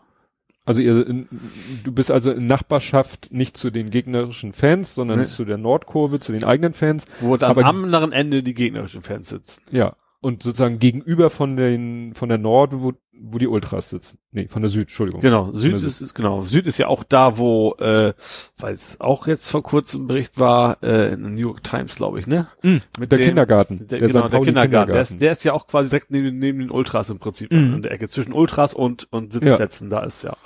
Also 0.66 0.80
ihr, 0.80 1.05
du 1.05 1.92
bist 1.92 2.10
also 2.10 2.30
in 2.32 2.46
Nachbarschaft 2.46 3.28
nicht 3.30 3.56
zu 3.56 3.70
den 3.70 3.90
gegnerischen 3.90 4.55
Fans, 4.55 4.94
sondern 4.94 5.18
Nee. 5.20 5.26
zu 5.26 5.44
der 5.44 5.59
Nordkurve, 5.59 6.20
zu 6.20 6.32
den 6.32 6.42
eigenen 6.42 6.72
Fans. 6.72 7.05
Wo 7.20 7.36
dann 7.36 7.51
Aber 7.51 7.64
am 7.66 7.84
anderen 7.84 8.12
Ende 8.12 8.42
die 8.42 8.55
gegnerischen 8.55 9.02
Fans 9.02 9.28
sitzen. 9.28 9.60
Ja. 9.70 9.94
Und 10.24 10.42
sozusagen 10.42 10.78
gegenüber 10.78 11.28
von 11.30 11.56
den, 11.56 12.14
von 12.14 12.28
der 12.30 12.38
Nord, 12.38 12.72
wo, 12.74 12.92
wo 13.20 13.36
die 13.38 13.46
Ultras 13.46 13.90
sitzen. 13.90 14.18
Nee, 14.32 14.48
von 14.48 14.62
der 14.62 14.70
Süd, 14.70 14.82
Entschuldigung. 14.84 15.20
Genau, 15.20 15.52
Süd 15.52 15.72
Von 15.72 15.80
der 15.80 15.88
ist, 15.88 16.01
ist 16.01 16.14
genau. 16.14 16.42
Süd 16.42 16.66
ist 16.66 16.78
ja 16.78 16.86
auch 16.88 17.05
da, 17.05 17.36
wo, 17.36 17.74
äh, 17.78 18.14
weil 18.59 18.74
es 18.74 18.98
auch 19.01 19.26
jetzt 19.26 19.51
vor 19.51 19.62
kurzem 19.62 20.05
ein 20.05 20.06
Bericht 20.06 20.40
war, 20.40 20.82
äh, 20.82 21.12
in 21.12 21.22
der 21.22 21.30
New 21.30 21.40
York 21.40 21.62
Times, 21.62 21.94
glaube 21.96 22.20
ich, 22.20 22.26
ne? 22.26 22.48
Mhm, 22.62 22.80
mit 22.98 23.12
der 23.12 23.18
dem- 23.18 23.26
Kindergarten. 23.26 23.86
Der, 23.86 23.98
genau, 23.98 24.09
St. 24.09 24.32
der 24.32 24.38
Pauli 24.38 24.46
Kindergarten. 24.46 24.92
Der 24.92 25.02
ist, 25.02 25.20
der 25.20 25.32
ist 25.32 25.44
ja 25.44 25.52
auch 25.52 25.66
quasi 25.66 25.90
direkt 25.90 26.10
neben, 26.10 26.38
neben 26.38 26.59
den 26.60 26.70
Ultras 26.70 27.10
im 27.10 27.18
Prinzip 27.18 27.52
Mhm. 27.52 27.74
an 27.74 27.82
der 27.82 27.92
Ecke. 27.92 28.09
Zwischen 28.09 28.32
Ultras 28.32 28.72
und, 28.72 29.06
und 29.12 29.32
Sitzplätzen, 29.32 29.90
da 29.90 30.02
ist 30.05 30.24
ja, 30.24 30.36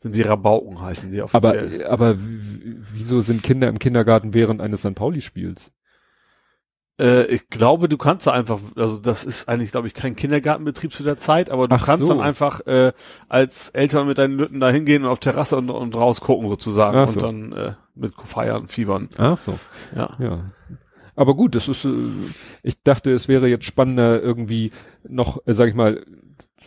sind 0.00 0.14
die 0.14 0.22
Rabauken 0.22 0.80
heißen 0.80 1.10
die 1.12 1.20
offiziell. 1.20 1.84
aber, 1.84 2.12
aber 2.14 2.18
wieso 2.94 3.20
sind 3.20 3.42
Kinder 3.42 3.68
im 3.68 3.78
Kindergarten 3.78 4.32
während 4.32 4.60
eines 4.62 4.80
St. 4.80 4.94
Pauli-Spiels? 4.94 5.70
Äh, 6.98 7.26
ich 7.26 7.48
glaube, 7.48 7.88
du 7.88 7.96
kannst 7.96 8.26
da 8.26 8.32
einfach, 8.32 8.58
also 8.76 8.98
das 8.98 9.24
ist 9.24 9.48
eigentlich, 9.48 9.70
glaube 9.70 9.86
ich, 9.86 9.94
kein 9.94 10.16
Kindergartenbetrieb 10.16 10.92
zu 10.92 11.02
der 11.02 11.16
Zeit, 11.16 11.50
aber 11.50 11.68
du 11.68 11.76
Ach 11.76 11.84
kannst 11.84 12.06
so. 12.06 12.12
dann 12.12 12.22
einfach 12.22 12.66
äh, 12.66 12.92
als 13.28 13.70
Eltern 13.70 14.06
mit 14.08 14.18
deinen 14.18 14.36
Lütten 14.36 14.60
da 14.60 14.70
hingehen 14.70 15.04
und 15.04 15.08
auf 15.08 15.20
Terrasse 15.20 15.56
und, 15.56 15.70
und 15.70 15.96
rausgucken 15.96 16.48
sozusagen 16.48 16.98
Ach 16.98 17.08
und 17.08 17.14
so. 17.14 17.20
dann 17.20 17.52
äh, 17.52 17.72
mit 17.94 18.14
feiern, 18.14 18.68
fiebern. 18.68 19.08
Ach 19.16 19.38
so. 19.38 19.58
Ja. 19.94 20.16
Ja. 20.18 20.50
Aber 21.14 21.34
gut, 21.34 21.54
das 21.54 21.68
ist, 21.68 21.84
äh, 21.84 21.90
ich 22.62 22.82
dachte, 22.82 23.12
es 23.12 23.28
wäre 23.28 23.48
jetzt 23.48 23.64
spannender, 23.64 24.22
irgendwie 24.22 24.72
noch, 25.08 25.46
äh, 25.46 25.54
sag 25.54 25.68
ich 25.68 25.74
mal, 25.74 26.04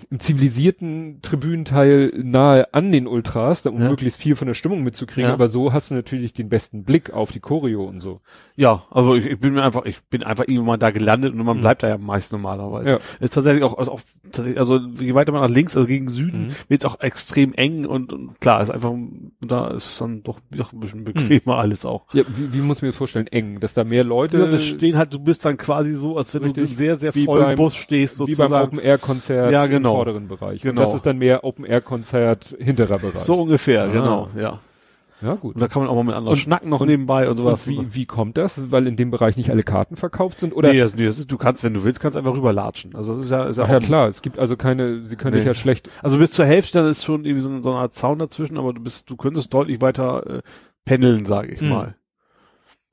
im 0.09 0.19
zivilisierten 0.19 1.19
Tribünenteil 1.21 2.11
nahe 2.23 2.73
an 2.73 2.91
den 2.91 3.07
Ultras, 3.07 3.65
um 3.65 3.79
Ja. 3.81 3.89
möglichst 3.89 4.19
viel 4.21 4.35
von 4.35 4.47
der 4.47 4.53
Stimmung 4.53 4.83
mitzukriegen, 4.83 5.29
Ja. 5.29 5.33
aber 5.33 5.47
so 5.47 5.73
hast 5.73 5.91
du 5.91 5.95
natürlich 5.95 6.33
den 6.33 6.49
besten 6.49 6.83
Blick 6.83 7.11
auf 7.13 7.31
die 7.31 7.39
Choreo 7.39 7.83
und 7.83 8.01
so. 8.01 8.21
Ja, 8.55 8.83
also 8.91 9.15
ich, 9.15 9.25
ich 9.25 9.39
bin 9.39 9.53
mir 9.53 9.63
einfach, 9.63 9.85
ich 9.85 10.01
bin 10.03 10.23
einfach 10.23 10.45
irgendwann 10.47 10.79
da 10.79 10.91
gelandet 10.91 11.33
und 11.33 11.43
man 11.43 11.57
Mhm. 11.57 11.61
bleibt 11.61 11.83
da 11.83 11.89
ja 11.89 11.97
meist 11.97 12.31
normalerweise. 12.31 12.89
Ja. 12.89 12.99
Ist 13.19 13.33
tatsächlich 13.33 13.63
auch, 13.63 13.77
also, 13.77 13.91
auch 13.91 14.01
tatsächlich, 14.31 14.59
also 14.59 14.77
je 14.77 15.13
weiter 15.13 15.31
man 15.31 15.41
nach 15.41 15.49
links, 15.49 15.75
also 15.75 15.87
gegen 15.87 16.07
Süden, 16.09 16.47
Mhm. 16.47 16.51
wird 16.69 16.83
es 16.83 16.89
auch 16.89 16.99
extrem 16.99 17.53
eng 17.53 17.85
und, 17.85 18.13
und 18.13 18.39
klar, 18.39 18.61
ist 18.61 18.69
einfach, 18.71 18.93
da 19.41 19.67
ist 19.69 19.99
dann 20.01 20.23
doch, 20.23 20.39
doch 20.51 20.73
ein 20.73 20.79
bisschen 20.79 21.03
bequemer 21.03 21.57
alles 21.57 21.85
auch. 21.85 22.05
Ja, 22.13 22.23
wie, 22.27 22.53
wie 22.53 22.61
muss 22.61 22.77
ich 22.77 22.83
mir 22.83 22.89
das 22.89 22.97
vorstellen? 22.97 23.27
Eng, 23.27 23.59
dass 23.59 23.73
da 23.73 23.83
mehr 23.83 24.03
Leute, 24.03 24.39
Ja, 24.39 24.45
das 24.47 24.65
stehen 24.65 24.97
halt, 24.97 25.13
du 25.13 25.19
bist 25.19 25.45
dann 25.45 25.57
quasi 25.57 25.93
so, 25.93 26.17
als 26.17 26.33
wenn 26.33 26.41
du 26.41 26.47
Richtig. 26.47 26.71
in 26.71 26.75
sehr, 26.75 26.95
sehr 26.95 27.13
vollen 27.13 27.55
Bus 27.55 27.75
stehst, 27.75 28.19
wie 28.19 28.25
beim 28.25 28.33
sozusagen. 28.35 28.67
Open-Air-Konzert 28.77 29.51
Ja, 29.51 29.65
genau. 29.67 29.90
Im 29.91 29.95
vorderen 29.97 30.27
Bereich. 30.27 30.61
Genau. 30.61 30.81
Und 30.81 30.87
das 30.87 30.95
ist 30.95 31.05
dann 31.05 31.17
mehr 31.17 31.43
Open-Air-Konzert 31.43 32.55
hinterer 32.59 32.97
Bereich. 32.99 33.21
So 33.21 33.41
ungefähr, 33.41 33.83
Ah. 33.83 33.87
genau, 33.87 34.29
ja. 34.37 34.59
Ja, 35.23 35.35
gut. 35.35 35.53
Und 35.53 35.61
da 35.61 35.67
kann 35.67 35.83
man 35.83 35.89
auch 35.91 35.95
mal 35.95 36.03
mit 36.03 36.15
anderen 36.15 36.33
Und- 36.33 36.39
schnacken 36.39 36.69
noch 36.71 36.81
und- 36.81 36.87
nebenbei 36.87 37.29
und 37.29 37.37
sowas. 37.37 37.67
Und 37.67 37.93
wie, 37.93 37.93
wie 37.95 38.05
kommt 38.07 38.37
das? 38.37 38.71
Weil 38.71 38.87
in 38.87 38.95
dem 38.95 39.11
Bereich 39.11 39.37
nicht 39.37 39.51
alle 39.51 39.61
Karten 39.61 39.95
verkauft 39.95 40.39
sind? 40.39 40.51
Oder 40.55 40.73
nee, 40.73 40.79
das, 40.79 40.95
nee, 40.95 41.05
das 41.05 41.19
ist, 41.19 41.31
du 41.31 41.37
kannst, 41.37 41.63
wenn 41.63 41.75
du 41.75 41.83
willst, 41.83 41.99
kannst 41.99 42.17
einfach 42.17 42.33
rüberlatschen. 42.33 42.95
Also 42.95 43.11
das 43.15 43.25
ist 43.25 43.29
ja, 43.31 43.43
ist 43.45 43.57
ja, 43.57 43.65
Ach 43.65 43.69
ja 43.69 43.79
klar, 43.79 44.07
es 44.07 44.23
gibt 44.23 44.39
also 44.39 44.57
keine, 44.57 45.05
sie 45.05 45.15
können 45.17 45.33
Nee. 45.33 45.41
dich 45.41 45.45
ja 45.45 45.53
schlecht. 45.53 45.91
Also 46.01 46.17
bis 46.17 46.31
zur 46.31 46.45
Hälfte, 46.45 46.79
dann 46.79 46.89
ist 46.89 47.03
schon 47.03 47.23
irgendwie 47.25 47.43
so, 47.43 47.49
eine- 47.49 47.61
so 47.61 47.69
eine 47.69 47.79
Art 47.81 47.93
Zaun 47.93 48.17
dazwischen, 48.17 48.57
aber 48.57 48.73
du 48.73 48.81
bist, 48.81 49.11
du 49.11 49.15
könntest 49.15 49.53
deutlich 49.53 49.79
weiter 49.79 50.37
äh, 50.37 50.41
pendeln, 50.85 51.25
sage 51.25 51.51
ich 51.53 51.59
Hm. 51.61 51.69
mal. 51.69 51.95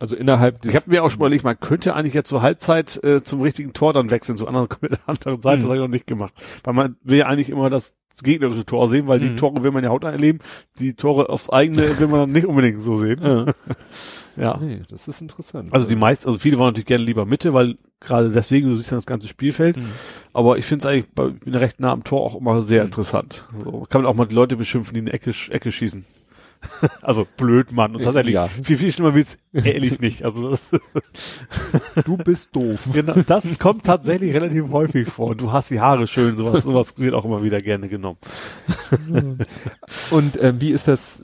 Also 0.00 0.14
innerhalb 0.14 0.62
des. 0.62 0.70
Ich 0.70 0.76
habe 0.76 0.90
mir 0.90 1.02
auch 1.02 1.10
schon 1.10 1.18
mal 1.18 1.26
überlegt, 1.26 1.44
man 1.44 1.58
könnte 1.58 1.94
eigentlich 1.94 2.14
jetzt 2.14 2.28
zur 2.28 2.42
Halbzeit 2.42 3.02
äh, 3.02 3.22
zum 3.22 3.40
richtigen 3.40 3.72
Tor 3.72 3.92
dann 3.92 4.10
wechseln, 4.10 4.36
zur 4.38 4.46
anderen, 4.48 4.68
mit 4.80 4.92
der 4.92 4.98
anderen 5.06 5.42
Seite, 5.42 5.54
Hm. 5.56 5.60
das 5.62 5.64
habe 5.68 5.74
ich 5.76 5.80
noch 5.82 5.88
nicht 5.88 6.06
gemacht. 6.06 6.32
Weil 6.64 6.74
man 6.74 6.96
will 7.02 7.18
ja 7.18 7.26
eigentlich 7.26 7.50
immer 7.50 7.68
das 7.68 7.96
gegnerische 8.22 8.64
Tor 8.64 8.88
sehen, 8.88 9.06
weil 9.06 9.20
die 9.20 9.28
Hm. 9.28 9.36
Tore 9.36 9.62
will 9.62 9.70
man 9.70 9.82
ja 9.84 9.90
hautnah 9.90 10.10
erleben, 10.10 10.38
die 10.80 10.94
Tore 10.94 11.28
aufs 11.28 11.50
eigene 11.50 11.82
will 12.00 12.08
man 12.08 12.20
dann 12.20 12.32
nicht 12.32 12.46
unbedingt 12.46 12.80
so 12.82 12.96
sehen. 12.96 13.22
äh, 13.22 13.52
Ja. 14.40 14.56
nee, 14.60 14.78
das 14.88 15.08
ist 15.08 15.20
interessant. 15.20 15.72
Also 15.74 15.88
die 15.88 15.96
meisten, 15.96 16.26
also 16.26 16.38
viele 16.38 16.58
wollen 16.58 16.68
natürlich 16.68 16.86
gerne 16.86 17.02
lieber 17.02 17.26
Mitte, 17.26 17.52
weil 17.54 17.76
gerade 17.98 18.30
deswegen, 18.30 18.68
du 18.70 18.76
siehst 18.76 18.92
ja 18.92 18.96
das 18.96 19.06
ganze 19.06 19.26
Spielfeld. 19.26 19.76
Hm. 19.76 19.86
Aber 20.32 20.58
ich 20.58 20.64
finde 20.64 20.82
es 20.86 20.86
eigentlich, 20.86 21.10
bei- 21.12 21.28
ich 21.28 21.40
bin 21.40 21.54
recht 21.56 21.80
nah 21.80 21.90
am 21.90 22.04
Tor 22.04 22.20
auch 22.22 22.36
immer 22.36 22.62
sehr 22.62 22.82
Hm. 22.82 22.86
interessant. 22.86 23.48
So, 23.64 23.84
kann 23.88 24.02
man 24.02 24.10
auch 24.10 24.14
mal 24.14 24.26
die 24.26 24.36
Leute 24.36 24.56
beschimpfen, 24.56 24.94
die 24.94 25.00
in 25.00 25.06
die 25.06 25.12
Ecke, 25.12 25.32
Ecke 25.50 25.72
schießen. 25.72 26.04
also 27.02 27.26
blöd, 27.36 27.72
Mann. 27.72 27.94
Und 27.96 28.02
tatsächlich, 28.02 28.34
Ja. 28.34 28.46
viel, 28.48 28.76
viel 28.78 28.92
schlimmer 28.92 29.14
wird's 29.14 29.38
ehrlich 29.52 30.00
nicht. 30.00 30.24
Also 30.24 30.50
das, 30.50 30.68
du 32.04 32.16
bist 32.16 32.54
doof. 32.54 32.80
genau, 32.92 33.14
das 33.26 33.58
kommt 33.58 33.84
tatsächlich 33.84 34.34
relativ 34.34 34.70
häufig 34.70 35.08
vor. 35.08 35.34
Du 35.34 35.52
hast 35.52 35.70
die 35.70 35.80
Haare 35.80 36.06
schön, 36.06 36.36
sowas, 36.36 36.64
sowas 36.64 36.94
wird 36.98 37.14
auch 37.14 37.24
immer 37.24 37.42
wieder 37.42 37.58
gerne 37.60 37.88
genommen. 37.88 38.18
Und 40.10 40.42
ähm, 40.42 40.60
wie 40.60 40.70
ist 40.70 40.88
das? 40.88 41.22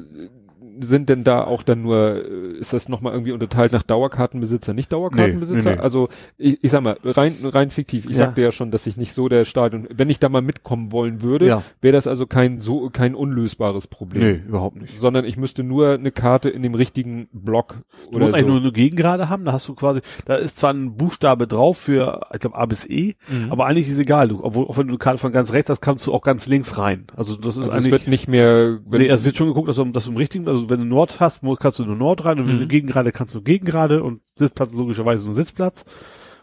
Sind 0.80 1.08
denn 1.08 1.24
da 1.24 1.44
auch 1.44 1.62
dann 1.62 1.82
nur, 1.82 2.24
äh, 2.24 2.58
ist 2.58 2.72
das 2.72 2.88
nochmal 2.88 3.12
irgendwie 3.12 3.32
unterteilt 3.32 3.72
nach 3.72 3.82
Dauerkartenbesitzer, 3.82 4.74
nicht 4.74 4.92
Dauerkartenbesitzer? 4.92 5.58
Nee, 5.62 5.70
nee, 5.70 5.76
nee. 5.76 5.82
Also 5.82 6.08
ich, 6.38 6.58
ich 6.62 6.70
sag 6.70 6.82
mal, 6.82 6.96
rein, 7.04 7.34
rein 7.44 7.70
fiktiv, 7.70 8.04
ich 8.06 8.12
Ja. 8.12 8.26
sagte 8.26 8.42
ja 8.42 8.50
schon, 8.52 8.70
dass 8.70 8.86
ich 8.86 8.96
nicht 8.96 9.12
so 9.14 9.28
der 9.28 9.44
Stadion, 9.44 9.86
wenn 9.94 10.10
ich 10.10 10.18
da 10.20 10.28
mal 10.28 10.42
mitkommen 10.42 10.92
wollen 10.92 11.22
würde, 11.22 11.46
Ja. 11.46 11.62
wäre 11.80 11.92
das 11.92 12.06
also 12.06 12.26
kein 12.26 12.58
so 12.60 12.90
kein 12.90 13.14
unlösbares 13.14 13.86
Problem. 13.86 14.22
Nee, 14.22 14.42
überhaupt 14.48 14.80
nicht. 14.80 14.98
Sondern 14.98 15.24
ich 15.24 15.36
müsste 15.36 15.62
nur 15.64 15.90
eine 15.94 16.10
Karte 16.10 16.50
in 16.50 16.62
dem 16.62 16.74
richtigen 16.74 17.28
Block 17.32 17.76
Du 18.10 18.18
musst 18.18 18.30
so. 18.30 18.36
eigentlich 18.36 18.46
nur 18.48 18.60
eine 18.60 18.72
Gegengrade 18.72 19.28
haben, 19.28 19.44
da 19.44 19.52
hast 19.52 19.68
du 19.68 19.74
quasi, 19.74 20.00
da 20.24 20.36
ist 20.36 20.56
zwar 20.56 20.72
ein 20.72 20.96
Buchstabe 20.96 21.46
drauf 21.46 21.78
für, 21.78 22.20
ich 22.32 22.40
glaube, 22.40 22.56
A 22.56 22.66
bis 22.66 22.88
E, 22.88 23.14
Mhm. 23.28 23.50
aber 23.52 23.66
eigentlich 23.66 23.88
ist 23.88 23.98
egal. 23.98 24.28
Du, 24.28 24.42
obwohl, 24.42 24.64
auch 24.66 24.76
wenn 24.78 24.86
du 24.86 24.92
eine 24.92 24.98
Karte 24.98 25.18
von 25.18 25.32
ganz 25.32 25.52
rechts 25.52 25.70
hast, 25.70 25.80
kannst 25.80 26.06
du 26.06 26.12
auch 26.12 26.22
ganz 26.22 26.46
links 26.46 26.78
rein. 26.78 27.04
Also 27.16 27.36
das 27.36 27.54
ist 27.56 27.60
also 27.60 27.70
es 27.70 27.76
eigentlich. 27.76 27.92
wird 27.92 28.08
nicht 28.08 28.28
mehr, 28.28 28.78
wenn, 28.86 29.00
nee, 29.00 29.08
es 29.08 29.24
wird 29.24 29.36
schon 29.36 29.48
geguckt, 29.48 29.68
dass 29.68 29.76
du, 29.76 29.84
dass 29.84 30.04
du 30.04 30.10
im 30.10 30.16
richtigen, 30.16 30.48
also 30.48 30.63
wenn 30.70 30.80
du 30.80 30.86
Nord 30.86 31.20
hast, 31.20 31.40
kannst 31.60 31.78
du 31.78 31.84
nur 31.84 31.96
Nord 31.96 32.24
rein 32.24 32.38
und 32.40 32.48
wenn 32.48 32.56
Mhm. 32.56 32.60
du 32.62 32.66
Gegengrade 32.68 33.12
kannst 33.12 33.34
du 33.34 33.42
Gegengrade 33.42 34.02
und 34.02 34.20
Sitzplatz 34.36 34.70
ist 34.72 34.78
logischerweise 34.78 35.24
nur 35.26 35.34
Sitzplatz. 35.34 35.84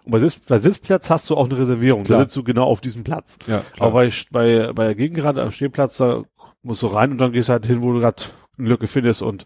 Und 0.04 0.12
bei, 0.12 0.20
Sitz, 0.20 0.40
bei 0.40 0.58
Sitzplatz 0.58 1.10
hast 1.12 1.30
du 1.30 1.36
auch 1.36 1.46
eine 1.46 1.58
Reservierung, 1.60 2.04
Klar. 2.04 2.20
da 2.20 2.24
sitzt 2.24 2.36
du 2.36 2.44
genau 2.44 2.64
auf 2.64 2.82
diesem 2.82 3.04
Platz. 3.04 3.38
ja, 3.48 3.60
klar. 3.60 3.88
Aber 3.90 4.00
bei, 4.06 4.12
bei, 4.32 4.74
bei 4.74 4.84
der 4.86 4.96
Gegengrade 4.96 5.42
am 5.44 5.52
Stehplatz, 5.52 5.98
da 5.98 6.24
musst 6.64 6.82
du 6.82 6.88
rein 6.88 7.12
und 7.12 7.18
dann 7.20 7.32
gehst 7.34 7.50
du 7.50 7.54
halt 7.54 7.66
hin, 7.68 7.82
wo 7.84 7.94
du 7.94 8.00
gerade 8.00 8.24
eine 8.58 8.68
Lücke 8.70 8.88
findest 8.88 9.22
und 9.22 9.46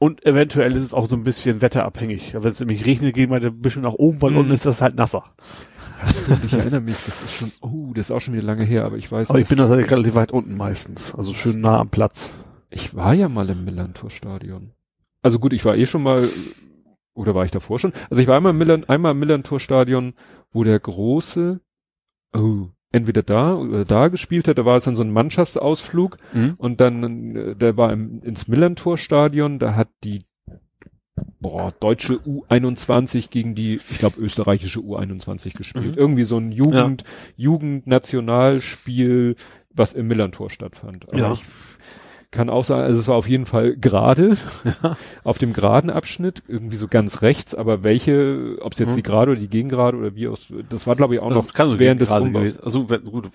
und 0.00 0.24
eventuell 0.24 0.76
ist 0.76 0.84
es 0.84 0.94
auch 0.94 1.08
so 1.08 1.16
ein 1.16 1.24
bisschen 1.24 1.60
wetterabhängig. 1.60 2.34
Wenn 2.38 2.52
es 2.52 2.60
nämlich 2.60 2.86
regnet, 2.86 3.14
gehen 3.16 3.30
wir 3.30 3.38
ein 3.42 3.60
bisschen 3.60 3.82
nach 3.82 3.94
oben, 3.94 4.22
weil 4.22 4.30
Mhm. 4.30 4.36
unten 4.38 4.52
ist 4.52 4.64
das 4.64 4.80
halt 4.80 4.94
nasser. 4.94 5.24
ich 6.44 6.52
erinnere 6.52 6.80
mich, 6.80 6.94
das 7.04 7.20
ist 7.24 7.32
schon, 7.34 7.50
oh, 7.60 7.92
das 7.94 8.06
ist 8.06 8.10
auch 8.12 8.20
schon 8.20 8.34
wieder 8.34 8.44
lange 8.44 8.64
her, 8.64 8.84
aber 8.84 8.96
ich 8.96 9.10
weiß, 9.10 9.30
Aber 9.30 9.40
ich 9.40 9.48
bin 9.48 9.58
tatsächlich 9.58 9.90
relativ 9.90 10.14
weit 10.14 10.30
unten 10.30 10.56
meistens. 10.56 11.12
Also 11.16 11.34
schön 11.34 11.60
nah 11.60 11.80
am 11.80 11.88
Platz. 11.88 12.32
Ich 12.70 12.94
war 12.94 13.14
ja 13.14 13.28
mal 13.28 13.48
im 13.50 13.64
Millantor-Stadion. 13.64 14.72
Also 15.22 15.38
gut, 15.38 15.52
ich 15.52 15.64
war 15.64 15.76
eh 15.76 15.86
schon 15.86 16.02
mal, 16.02 16.28
oder 17.14 17.34
war 17.34 17.44
ich 17.44 17.50
davor 17.50 17.78
schon? 17.78 17.92
Also 18.10 18.22
ich 18.22 18.28
war 18.28 18.36
einmal 18.36 18.52
im, 18.52 18.58
Millan, 18.58 18.84
einmal 18.84 19.12
im 19.12 19.18
Millantor-Stadion, 19.18 20.14
wo 20.52 20.64
der 20.64 20.78
große, 20.78 21.60
oh, 22.34 22.68
entweder 22.92 23.22
da 23.22 23.54
oder 23.54 23.84
da 23.84 24.08
gespielt 24.08 24.48
hat, 24.48 24.58
da 24.58 24.64
war 24.64 24.76
es 24.76 24.84
dann 24.84 24.96
so 24.96 25.02
ein 25.02 25.12
Mannschaftsausflug 25.12 26.16
und 26.58 26.80
dann, 26.80 27.36
äh, 27.36 27.56
der 27.56 27.76
war 27.76 27.92
im, 27.92 28.22
ins 28.22 28.48
Millantor-Stadion, 28.48 29.58
da 29.58 29.74
hat 29.74 29.88
die 30.04 30.24
boah, 31.40 31.72
deutsche 31.80 32.14
U21 32.14 33.30
gegen 33.30 33.54
die, 33.54 33.76
ich 33.76 33.98
glaube, 33.98 34.20
österreichische 34.20 34.80
U21 34.80 35.56
gespielt. 35.56 35.92
Mhm. 35.96 35.98
Irgendwie 35.98 36.24
so 36.24 36.36
ein 36.38 36.52
Jugend, 36.52 37.04
Jugend-Nationalspiel, 37.36 39.36
was 39.70 39.92
im 39.94 40.08
Millantor 40.08 40.50
stattfand. 40.50 41.08
Aber 41.08 41.18
Ja. 41.18 41.32
ich 41.32 41.42
kann 42.30 42.50
auch 42.50 42.64
sagen, 42.64 42.82
also 42.82 43.00
es 43.00 43.08
war 43.08 43.16
auf 43.16 43.28
jeden 43.28 43.46
Fall 43.46 43.76
gerade, 43.76 44.36
auf 45.24 45.38
dem 45.38 45.52
geraden 45.52 45.88
Abschnitt, 45.90 46.42
irgendwie 46.46 46.76
so 46.76 46.86
ganz 46.86 47.22
rechts, 47.22 47.54
aber 47.54 47.84
welche, 47.84 48.58
ob 48.60 48.74
es 48.74 48.78
jetzt 48.78 48.90
Mhm. 48.90 48.96
die 48.96 49.02
gerade 49.02 49.32
oder 49.32 49.40
die 49.40 49.48
Gegengrade 49.48 49.96
oder 49.96 50.14
wie 50.14 50.28
aus, 50.28 50.52
das 50.68 50.86
war 50.86 50.96
glaube 50.96 51.14
ich 51.14 51.20
auch 51.20 51.30
noch 51.30 51.44
Also 51.44 51.52
kann 51.54 51.70
so 51.70 51.78
während 51.78 52.00
des 52.00 52.10
Umbaus. 52.10 52.58
Also 52.60 52.90
wenn, 52.90 53.04
gut, 53.04 53.30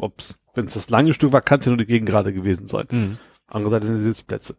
wenn 0.53 0.65
es 0.65 0.73
das 0.75 0.89
lange 0.89 1.13
Stück 1.13 1.31
war, 1.33 1.41
kann 1.41 1.59
es 1.59 1.65
ja 1.65 1.71
nur 1.71 1.77
die 1.77 1.85
Gegengrade 1.85 2.33
gewesen 2.33 2.67
sein. 2.67 2.85
Mhm. 2.91 3.17
Andererseits 3.47 3.87
sind 3.87 3.97
die 3.97 4.03
Sitzplätze. 4.03 4.55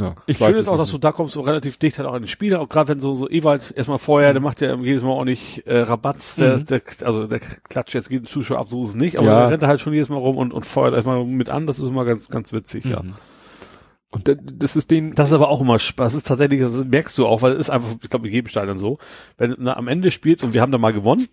Ja, 0.00 0.14
ich 0.26 0.38
Schön 0.38 0.48
weiß 0.48 0.56
ist 0.56 0.62
es 0.62 0.68
auch, 0.68 0.76
dass 0.78 0.90
du 0.90 0.98
da 0.98 1.12
kommst, 1.12 1.34
so 1.34 1.40
relativ 1.40 1.76
dicht 1.76 1.98
halt 1.98 2.08
auch 2.08 2.14
an 2.14 2.22
die 2.22 2.28
Spiele, 2.28 2.60
auch 2.60 2.68
gerade 2.68 2.88
wenn 2.88 3.00
so, 3.00 3.14
so 3.14 3.28
Ewald 3.28 3.72
erstmal 3.76 3.98
vorher, 3.98 4.32
der 4.32 4.42
macht 4.42 4.60
ja 4.60 4.74
jedes 4.76 5.02
Mal 5.02 5.10
auch 5.10 5.24
nicht 5.24 5.66
äh, 5.66 5.80
Rabatz, 5.80 6.36
der, 6.36 6.58
Mhm. 6.58 6.66
der, 6.66 6.82
also 7.02 7.26
der 7.26 7.40
klatscht 7.40 7.94
jetzt 7.94 8.10
jeden 8.10 8.26
Zuschauer 8.26 8.58
ab, 8.58 8.68
so 8.68 8.82
ist 8.82 8.90
es 8.90 8.94
nicht, 8.96 9.18
aber 9.18 9.26
Ja. 9.28 9.40
der 9.40 9.50
rennt 9.50 9.62
halt 9.64 9.80
schon 9.80 9.92
jedes 9.92 10.08
Mal 10.08 10.16
rum 10.18 10.36
und, 10.36 10.52
und 10.52 10.64
feuert 10.66 10.94
erstmal 10.94 11.24
mit 11.24 11.50
an, 11.50 11.66
das 11.66 11.78
ist 11.80 11.88
immer 11.88 12.04
ganz, 12.04 12.28
ganz 12.28 12.52
witzig, 12.52 12.84
ja. 12.84 13.02
Mhm. 13.02 13.14
Und 14.10 14.26
da- 14.26 14.34
das 14.40 14.74
ist 14.76 14.90
den, 14.90 15.14
Das 15.14 15.28
ist 15.28 15.34
aber 15.34 15.48
auch 15.48 15.60
immer 15.60 15.78
Spaß. 15.78 16.12
Das 16.12 16.22
ist 16.22 16.26
tatsächlich, 16.26 16.60
das 16.62 16.82
merkst 16.84 17.16
du 17.18 17.26
auch, 17.26 17.42
weil 17.42 17.52
es 17.52 17.58
ist 17.60 17.70
einfach, 17.70 17.88
ich 18.02 18.08
glaube, 18.08 18.26
in 18.28 18.32
jedem 18.32 18.48
Stadion 18.48 18.78
so. 18.78 18.96
Wenn 19.36 19.50
du 19.56 19.76
am 19.76 19.86
Ende 19.86 20.10
spielst 20.10 20.44
und 20.44 20.54
wir 20.54 20.62
haben 20.62 20.72
da 20.72 20.78
mal 20.78 20.94
gewonnen, 20.94 21.28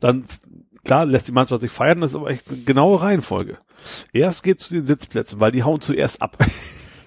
dann 0.00 0.24
klar 0.84 1.06
lässt 1.06 1.28
die 1.28 1.32
Mannschaft 1.32 1.62
sich 1.62 1.70
feiern, 1.70 2.02
das 2.02 2.10
ist 2.12 2.16
aber 2.16 2.28
echt 2.30 2.48
eine 2.50 2.58
genaue 2.62 3.00
Reihenfolge. 3.00 3.56
Erst 4.12 4.42
geht 4.42 4.60
zu 4.60 4.74
den 4.74 4.84
Sitzplätzen, 4.84 5.40
weil 5.40 5.52
die 5.52 5.62
hauen 5.62 5.80
zuerst 5.80 6.20
ab. 6.20 6.36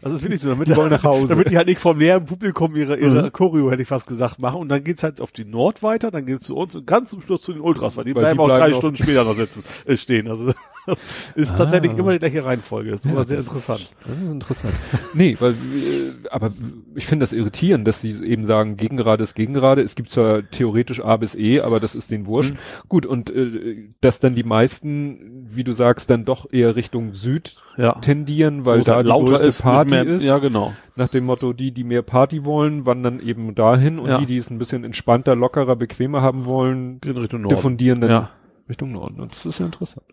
Das 0.01 0.13
ist 0.13 0.23
wirklich 0.23 0.41
so, 0.41 0.49
damit 0.49 0.67
Die 0.67 0.75
wollen 0.75 0.89
nach 0.89 1.03
Hause. 1.03 1.27
damit 1.27 1.49
die 1.51 1.57
halt 1.57 1.67
nicht 1.67 1.79
vom 1.79 1.99
leeren 1.99 2.25
Publikum 2.25 2.75
ihre, 2.75 2.97
ihre 2.97 3.23
Mhm. 3.23 3.31
Choreo, 3.31 3.69
hätte 3.71 3.81
ich 3.83 3.87
fast 3.87 4.07
gesagt, 4.07 4.39
machen. 4.39 4.59
Und 4.61 4.69
dann 4.69 4.83
geht's 4.83 5.03
halt 5.03 5.21
auf 5.21 5.31
die 5.31 5.45
Nord 5.45 5.83
weiter, 5.83 6.09
dann 6.11 6.25
geht's 6.25 6.45
zu 6.45 6.55
uns 6.55 6.75
und 6.75 6.87
ganz 6.87 7.11
zum 7.11 7.21
Schluss 7.21 7.41
zu 7.43 7.53
den 7.53 7.61
Ultras, 7.61 7.97
weil 7.97 8.05
die 8.05 8.15
Weil 8.15 8.23
bleiben 8.23 8.37
die 8.37 8.41
auch 8.43 8.47
bleiben 8.47 8.71
drei 8.71 8.77
Stunden 8.77 8.97
später 8.97 9.23
noch 9.23 9.35
sitzen, 9.35 9.63
äh, 9.85 9.95
stehen. 9.97 10.27
Also 10.27 10.53
ist 11.35 11.51
Ah. 11.53 11.57
tatsächlich 11.57 11.97
immer 11.97 12.11
die 12.13 12.19
gleiche 12.19 12.43
Reihenfolge. 12.43 12.91
Ist 12.91 13.05
Ja, 13.05 13.11
immer 13.11 13.23
sehr 13.23 13.39
interessant. 13.39 13.81
Ist, 13.81 13.91
das 14.07 14.17
ist 14.17 14.29
interessant. 14.31 14.73
nee, 15.13 15.37
weil, 15.39 15.51
äh, 15.51 16.27
aber 16.29 16.49
ich 16.95 17.05
finde 17.05 17.23
das 17.23 17.33
irritierend, 17.33 17.87
dass 17.87 18.01
sie 18.01 18.11
eben 18.25 18.45
sagen, 18.45 18.77
Gegengerade 18.77 19.23
ist 19.23 19.35
Gegengerade. 19.35 19.81
Es 19.81 19.95
gibt 19.95 20.09
zwar 20.09 20.49
theoretisch 20.49 21.03
A 21.03 21.17
bis 21.17 21.35
E, 21.35 21.61
aber 21.61 21.79
das 21.79 21.95
ist 21.95 22.11
den 22.11 22.25
wurscht. 22.25 22.53
Mhm. 22.53 22.57
Gut, 22.89 23.05
und 23.05 23.29
äh, 23.29 23.89
dass 24.01 24.19
dann 24.19 24.35
die 24.35 24.43
meisten, 24.43 25.47
wie 25.49 25.63
du 25.63 25.73
sagst, 25.73 26.09
dann 26.09 26.25
doch 26.25 26.51
eher 26.51 26.75
Richtung 26.75 27.13
Süd 27.13 27.55
Ja. 27.77 27.93
tendieren, 27.93 28.65
weil 28.65 28.81
da 28.81 29.01
die 29.03 29.09
lauter 29.09 29.41
ist, 29.41 29.61
Party 29.61 29.91
mehr, 29.91 30.05
ist. 30.07 30.23
Ja, 30.23 30.37
genau. 30.39 30.73
Nach 30.95 31.07
dem 31.09 31.25
Motto, 31.25 31.53
die, 31.53 31.71
die 31.71 31.83
mehr 31.83 32.01
Party 32.01 32.43
wollen, 32.43 32.85
wandern 32.85 33.19
eben 33.21 33.55
dahin 33.55 33.97
und 33.99 34.09
Ja. 34.09 34.17
die, 34.17 34.25
die 34.25 34.37
es 34.37 34.49
ein 34.49 34.57
bisschen 34.57 34.83
entspannter, 34.83 35.35
lockerer, 35.35 35.75
bequemer 35.75 36.21
haben 36.21 36.45
wollen, 36.45 36.99
diffundieren 37.01 38.01
dann 38.01 38.09
Ja. 38.09 38.29
Richtung 38.71 38.91
Norden. 38.91 39.19
Und 39.21 39.31
das 39.31 39.45
ist 39.45 39.59
ja 39.59 39.65
interessant. 39.67 40.05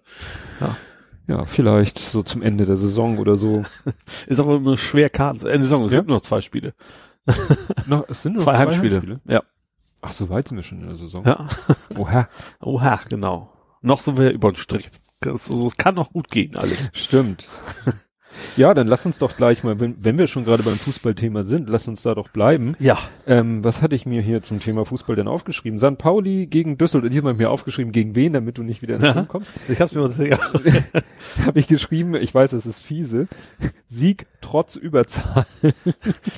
Ja. 0.60 0.76
Ja, 1.26 1.44
vielleicht 1.44 1.98
so 1.98 2.22
zum 2.22 2.40
Ende 2.42 2.64
der 2.64 2.76
Saison 2.78 3.18
oder 3.18 3.36
so. 3.36 3.62
Ist 4.26 4.40
aber 4.40 4.56
immer 4.56 4.78
schwer 4.78 5.10
Karten. 5.10 5.46
Ende 5.46 5.64
Saison, 5.64 5.84
es 5.84 5.92
Ja. 5.92 5.98
gibt 5.98 6.08
nur 6.08 6.16
noch 6.16 6.22
zwei 6.22 6.40
Spiele. 6.40 6.72
noch, 7.86 8.08
es 8.08 8.22
sind 8.22 8.32
nur 8.34 8.42
Zwei 8.42 8.52
noch 8.52 8.58
Heimspiele. 8.60 9.20
Ja. 9.26 9.42
Ach, 10.00 10.12
so 10.12 10.30
weit 10.30 10.48
sind 10.48 10.56
wir 10.56 10.62
schon 10.64 10.80
in 10.80 10.86
der 10.86 10.96
Saison. 10.96 11.24
Ja. 11.26 11.46
Oha. 11.98 12.28
Oha, 12.62 13.00
genau. 13.10 13.52
Noch 13.82 14.00
sind 14.00 14.16
wir 14.16 14.30
über 14.30 14.50
den 14.52 14.56
Strich. 14.56 14.88
Das, 15.20 15.50
also, 15.50 15.66
es 15.66 15.76
kann 15.76 15.96
noch 15.96 16.12
gut 16.12 16.30
gehen, 16.30 16.56
alles. 16.56 16.90
Stimmt. 16.94 17.48
Ja, 18.56 18.74
dann 18.74 18.86
lass 18.86 19.04
uns 19.06 19.18
doch 19.18 19.36
gleich 19.36 19.64
mal, 19.64 19.80
wenn, 19.80 19.96
wenn 20.02 20.18
wir 20.18 20.26
schon 20.26 20.44
gerade 20.44 20.62
beim 20.62 20.74
Fußballthema 20.76 21.42
sind, 21.44 21.68
lass 21.68 21.88
uns 21.88 22.02
da 22.02 22.14
doch 22.14 22.28
bleiben. 22.28 22.74
Ja. 22.78 22.98
Ähm, 23.26 23.62
was 23.64 23.82
hatte 23.82 23.94
ich 23.94 24.06
mir 24.06 24.20
hier 24.22 24.42
zum 24.42 24.60
Thema 24.60 24.84
Fußball 24.84 25.16
denn 25.16 25.28
aufgeschrieben? 25.28 25.78
San 25.78 25.96
Pauli 25.96 26.46
gegen 26.46 26.78
Düsseldorf. 26.78 27.10
Diesmal 27.12 27.34
mir 27.34 27.50
aufgeschrieben, 27.50 27.92
gegen 27.92 28.14
wen, 28.16 28.32
damit 28.32 28.58
du 28.58 28.62
nicht 28.62 28.82
wieder 28.82 28.96
ins 28.96 29.04
Ja. 29.04 29.12
Schwimmen 29.12 29.28
kommst. 29.28 29.50
Ich 29.68 29.80
hab's 29.80 29.92
mir 29.94 30.02
mal 30.02 30.26
ja. 30.26 30.38
Habe 31.46 31.58
ich 31.58 31.68
geschrieben, 31.68 32.14
ich 32.14 32.34
weiß, 32.34 32.52
es 32.52 32.66
ist 32.66 32.80
fiese. 32.82 33.28
Sieg 33.86 34.26
trotz 34.40 34.76
Überzahl. 34.76 35.46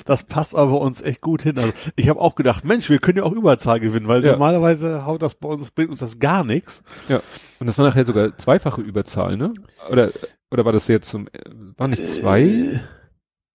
Das 0.05 0.23
passt 0.23 0.55
aber 0.55 0.81
uns 0.81 1.01
echt 1.01 1.21
gut 1.21 1.43
hin. 1.43 1.57
Also 1.57 1.71
ich 1.95 2.09
habe 2.09 2.19
auch 2.19 2.35
gedacht, 2.35 2.65
Mensch, 2.65 2.89
wir 2.89 2.99
können 2.99 3.17
ja 3.19 3.23
auch 3.23 3.31
Überzahl 3.31 3.79
gewinnen, 3.79 4.07
weil 4.07 4.23
Ja. 4.25 4.31
normalerweise 4.33 5.05
haut 5.05 5.21
das 5.21 5.35
bei 5.35 5.47
uns, 5.49 5.71
bringt 5.71 5.91
uns 5.91 5.99
das 5.99 6.19
gar 6.19 6.43
nichts. 6.43 6.83
Ja. 7.07 7.21
Und 7.59 7.67
das 7.67 7.77
war 7.77 7.85
nachher 7.85 8.05
sogar 8.05 8.37
zweifache 8.37 8.81
Überzahl, 8.81 9.37
ne? 9.37 9.53
Oder, 9.89 10.09
oder 10.51 10.65
war 10.65 10.71
das 10.73 10.87
jetzt 10.87 11.09
zum, 11.09 11.27
äh, 11.27 11.39
war 11.77 11.87
nicht 11.87 12.05
zwei? 12.05 12.41
Äh, 12.41 12.79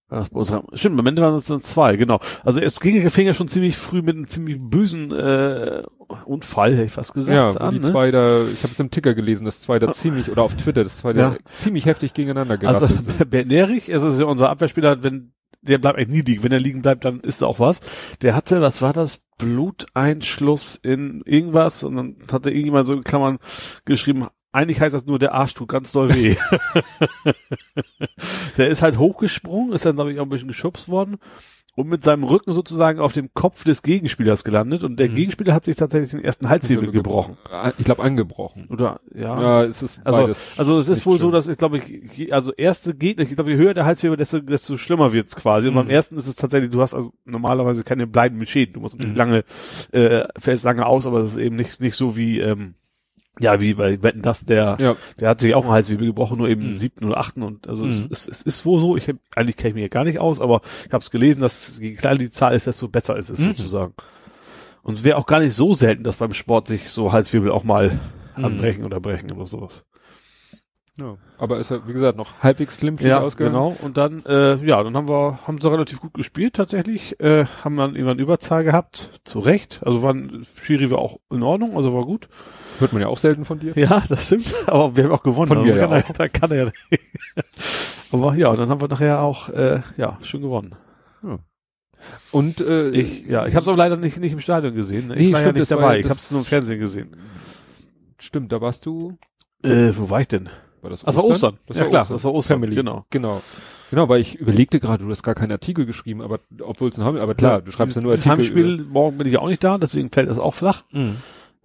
War 0.08 0.18
das 0.20 0.30
bei 0.30 0.38
uns, 0.38 0.52
stimmt, 0.78 1.00
am 1.00 1.06
Ende 1.06 1.20
waren 1.22 1.34
es 1.34 1.46
dann 1.46 1.60
zwei, 1.60 1.96
genau. 1.96 2.20
Also 2.44 2.60
es 2.60 2.78
ging, 2.80 3.08
fing 3.10 3.26
ja 3.26 3.34
schon 3.34 3.48
ziemlich 3.48 3.76
früh 3.76 4.02
mit 4.02 4.14
einem 4.16 4.28
ziemlich 4.28 4.58
bösen 4.60 5.10
äh, 5.12 5.82
Unfall, 6.24 6.74
hätte 6.74 6.84
ich 6.84 6.92
fast 6.92 7.12
gesagt, 7.14 7.34
Ja, 7.36 7.60
an. 7.60 7.74
die 7.74 7.80
ne? 7.80 7.90
zwei 7.90 8.12
da, 8.12 8.42
ich 8.44 8.62
habe 8.62 8.72
es 8.72 8.78
im 8.78 8.90
Ticker 8.92 9.14
gelesen, 9.14 9.44
dass 9.44 9.60
zwei 9.62 9.80
da 9.80 9.90
ziemlich, 9.92 10.30
oder 10.30 10.42
auf 10.42 10.54
Twitter, 10.54 10.84
dass 10.84 10.98
zwei 10.98 11.10
Ja. 11.10 11.30
da 11.30 11.36
ziemlich 11.50 11.86
heftig 11.86 12.14
gegeneinander 12.14 12.54
Also 12.68 12.86
gerasselt 12.86 13.04
sind. 13.18 13.30
Bernd 13.30 13.48
Nerich, 13.48 13.88
es 13.88 14.02
ist 14.04 14.20
ja 14.20 14.26
unser 14.26 14.48
Abwehrspieler, 14.50 15.02
wenn 15.02 15.32
der 15.62 15.78
bleibt 15.78 15.98
eigentlich 15.98 16.08
nie 16.08 16.20
liegen. 16.30 16.44
Wenn 16.44 16.52
er 16.52 16.60
liegen 16.60 16.82
bleibt, 16.82 17.04
dann 17.04 17.18
ist 17.18 17.42
auch 17.42 17.58
was. 17.58 17.80
Der 18.22 18.36
hatte, 18.36 18.60
was 18.60 18.82
war 18.82 18.92
das? 18.92 19.18
Bluteinschluss 19.38 20.76
in 20.76 21.22
irgendwas 21.26 21.82
und 21.84 21.96
dann 21.96 22.16
hatte 22.30 22.50
irgendjemand 22.50 22.86
so 22.86 22.94
in 22.94 23.02
Klammern 23.02 23.38
geschrieben, 23.84 24.26
eigentlich 24.56 24.80
heißt 24.80 24.94
das 24.94 25.06
nur, 25.06 25.18
der 25.18 25.34
Arsch 25.34 25.54
tut 25.54 25.68
ganz 25.68 25.92
doll 25.92 26.12
weh. 26.14 26.36
der 28.58 28.68
ist 28.68 28.82
halt 28.82 28.98
hochgesprungen, 28.98 29.72
ist 29.72 29.86
dann, 29.86 29.96
glaube 29.96 30.12
ich, 30.12 30.18
auch 30.18 30.24
ein 30.24 30.28
bisschen 30.28 30.48
geschubst 30.48 30.88
worden 30.88 31.16
und 31.74 31.88
mit 31.88 32.02
seinem 32.02 32.24
Rücken 32.24 32.52
sozusagen 32.52 33.00
auf 33.00 33.12
dem 33.12 33.28
Kopf 33.34 33.64
des 33.64 33.82
Gegenspielers 33.82 34.44
gelandet 34.44 34.82
und 34.82 34.98
der 34.98 35.10
Mhm. 35.10 35.14
Gegenspieler 35.14 35.52
hat 35.52 35.66
sich 35.66 35.76
tatsächlich 35.76 36.10
den 36.12 36.24
ersten 36.24 36.48
Halswirbel 36.48 36.90
gebrochen. 36.90 37.36
Ich 37.76 37.84
glaube 37.84 38.02
angebrochen. 38.02 38.66
Oder, 38.70 39.00
ja. 39.14 39.40
Ja, 39.40 39.64
es 39.64 39.82
ist 39.82 40.00
Also, 40.04 40.32
also 40.56 40.78
es 40.78 40.88
ist 40.88 41.04
wohl 41.04 41.18
so, 41.18 41.26
schön. 41.26 41.32
dass 41.32 41.48
ich 41.48 41.58
glaube, 41.58 41.78
ich, 41.78 42.32
also 42.32 42.52
erste 42.54 42.94
Gegner, 42.94 43.24
ich 43.24 43.34
glaube, 43.34 43.50
je 43.50 43.56
höher 43.58 43.74
der 43.74 43.84
Halswirbel, 43.84 44.16
desto, 44.16 44.40
desto 44.40 44.78
schlimmer 44.78 45.12
wird's 45.12 45.36
quasi. 45.36 45.68
Und 45.68 45.74
Mhm. 45.74 45.78
beim 45.80 45.90
ersten 45.90 46.16
ist 46.16 46.28
es 46.28 46.36
tatsächlich, 46.36 46.70
du 46.70 46.80
hast 46.80 46.94
also 46.94 47.12
normalerweise 47.26 47.84
keine 47.84 48.06
bleibenden 48.06 48.46
Schäden. 48.46 48.72
Du 48.72 48.80
musst 48.80 48.94
natürlich 48.94 49.12
Mhm. 49.14 49.18
lange, 49.18 49.44
äh, 49.92 50.26
fällst 50.38 50.64
lange 50.64 50.86
aus, 50.86 51.06
aber 51.06 51.18
das 51.18 51.28
ist 51.28 51.36
eben 51.36 51.56
nicht, 51.56 51.78
nicht 51.82 51.96
so 51.96 52.16
wie, 52.16 52.40
ähm, 52.40 52.74
ja, 53.40 53.60
wie 53.60 53.74
bei 53.74 54.02
Wetten 54.02 54.22
das, 54.22 54.44
der, 54.44 54.76
Ja, 54.80 54.96
der 55.20 55.28
hat 55.28 55.40
sich 55.40 55.54
auch 55.54 55.62
einen 55.64 55.72
Halswirbel 55.72 56.06
gebrochen, 56.06 56.38
nur 56.38 56.48
eben 56.48 56.70
Mhm. 56.70 56.76
siebten 56.76 57.04
oder 57.04 57.18
achten 57.18 57.42
und 57.42 57.68
also 57.68 57.86
es, 57.86 58.02
Mhm. 58.02 58.08
es, 58.10 58.28
es 58.28 58.42
ist 58.42 58.64
wohl 58.66 58.80
so, 58.80 58.96
ich 58.96 59.08
hab, 59.08 59.16
eigentlich 59.34 59.56
kenne 59.56 59.70
ich 59.70 59.74
mich 59.74 59.82
ja 59.82 59.88
gar 59.88 60.04
nicht 60.04 60.18
aus, 60.20 60.40
aber 60.40 60.62
ich 60.86 60.92
habe 60.92 61.02
es 61.02 61.10
gelesen, 61.10 61.40
dass 61.40 61.78
je 61.78 61.94
kleiner 61.94 62.18
die 62.18 62.30
Zahl 62.30 62.54
ist, 62.54 62.66
desto 62.66 62.88
besser 62.88 63.16
ist 63.16 63.30
es 63.30 63.40
Mhm. 63.40 63.52
sozusagen. 63.52 63.94
Und 64.82 64.94
es 64.98 65.04
wäre 65.04 65.18
auch 65.18 65.26
gar 65.26 65.40
nicht 65.40 65.54
so 65.54 65.74
selten, 65.74 66.04
dass 66.04 66.16
beim 66.16 66.32
Sport 66.32 66.68
sich 66.68 66.90
so 66.90 67.12
Halswirbel 67.12 67.50
auch 67.50 67.64
mal 67.64 67.98
Mhm. 68.36 68.44
anbrechen 68.44 68.84
oder 68.84 69.00
brechen 69.00 69.32
oder 69.32 69.46
sowas. 69.46 69.84
ja. 70.98 71.16
Aber 71.38 71.58
ist 71.58 71.70
ja, 71.70 71.86
wie 71.86 71.92
gesagt, 71.92 72.16
noch 72.16 72.42
halbwegs 72.42 72.78
glimpflich 72.78 73.10
Ja, 73.10 73.20
ausgegangen. 73.20 73.52
genau. 73.54 73.76
Und 73.82 73.98
dann, 73.98 74.24
äh, 74.24 74.54
ja, 74.64 74.82
dann 74.82 74.96
haben 74.96 75.08
wir, 75.08 75.40
haben 75.46 75.60
sie 75.60 75.70
relativ 75.70 76.00
gut 76.00 76.14
gespielt 76.14 76.54
tatsächlich, 76.54 77.20
äh, 77.20 77.44
haben 77.64 77.76
dann 77.76 77.94
irgendwann 77.94 78.18
Überzahl 78.18 78.64
gehabt, 78.64 79.10
zu 79.24 79.40
Recht. 79.40 79.80
Also 79.84 80.02
waren, 80.02 80.46
Schiri 80.58 80.90
war 80.90 80.98
auch 80.98 81.18
in 81.30 81.42
Ordnung, 81.42 81.76
also 81.76 81.92
war 81.92 82.04
gut. 82.06 82.28
Hört 82.78 82.92
man 82.92 83.02
ja 83.02 83.08
auch 83.08 83.18
selten 83.18 83.44
von 83.44 83.58
dir. 83.58 83.72
Ja, 83.76 84.02
das 84.08 84.26
stimmt. 84.26 84.52
Aber 84.66 84.96
wir 84.96 85.04
haben 85.04 85.12
auch 85.12 85.22
gewonnen. 85.22 85.48
Von 85.48 85.58
Also 85.58 85.72
mir 85.72 85.78
kann 85.78 85.90
ja 85.92 86.02
da 86.16 86.28
kann 86.28 86.50
er 86.50 86.64
ja. 86.66 86.70
Aber 88.12 88.34
ja, 88.34 88.54
dann 88.54 88.68
haben 88.68 88.80
wir 88.80 88.88
nachher 88.88 89.20
auch, 89.20 89.48
äh, 89.48 89.80
ja, 89.96 90.18
schön 90.22 90.42
gewonnen. 90.42 90.74
Und 92.30 92.60
äh, 92.60 92.90
Ich, 92.90 93.26
ja, 93.26 93.46
ich 93.46 93.54
habe 93.54 93.62
es 93.64 93.68
aber 93.68 93.76
leider 93.76 93.96
nicht, 93.96 94.18
nicht 94.18 94.32
im 94.32 94.40
Stadion 94.40 94.74
gesehen. 94.74 95.08
ne? 95.08 95.14
Ich 95.16 95.20
Nee, 95.28 95.32
war 95.32 95.40
ja 95.40 95.44
stimmt, 95.46 95.58
nicht 95.58 95.70
das 95.70 95.76
war 95.76 95.82
dabei. 95.82 95.94
ja 95.94 95.98
ich 96.00 96.06
das- 96.06 96.10
habe 96.10 96.18
es 96.20 96.30
nur 96.30 96.40
im 96.40 96.44
Fernsehen 96.46 96.78
gesehen. 96.80 97.16
stimmt, 98.18 98.52
da 98.52 98.60
warst 98.60 98.86
du. 98.86 99.18
Äh, 99.62 99.90
wo 99.96 100.08
war 100.10 100.20
ich 100.20 100.28
denn? 100.28 100.48
War 100.82 100.90
das 100.90 101.02
Das 101.02 101.16
war 101.16 101.24
Ostern. 101.24 101.58
Das 101.66 101.76
ja 101.78 101.82
war 101.84 101.90
klar, 101.90 102.02
Ostern. 102.02 102.14
das 102.16 102.24
war 102.24 102.34
Ostern. 102.34 102.60
Family. 102.60 102.76
Genau. 102.76 103.04
Genau. 103.10 103.42
Genau, 103.90 104.08
weil 104.08 104.20
ich 104.20 104.36
überlegte 104.36 104.78
gerade, 104.80 105.04
du 105.04 105.10
hast 105.10 105.22
gar 105.22 105.34
keinen 105.36 105.52
Artikel 105.52 105.86
geschrieben, 105.86 106.20
aber 106.20 106.40
obwohl 106.60 106.90
es 106.90 106.98
ein 106.98 107.04
Heim, 107.04 107.16
aber 107.16 107.34
klar, 107.36 107.62
du 107.62 107.70
schreibst 107.70 107.94
ja 107.96 108.02
nur 108.02 108.12
Artikel. 108.12 108.30
Heimspiel, 108.32 108.84
morgen 108.84 109.16
bin 109.18 109.26
ich 109.28 109.34
ja 109.34 109.38
auch 109.40 109.48
nicht 109.48 109.62
da, 109.64 109.78
deswegen 109.78 110.10
fällt 110.10 110.28
das 110.28 110.38
auch 110.38 110.54
flach. 110.54 110.82
Mhm. 110.92 111.16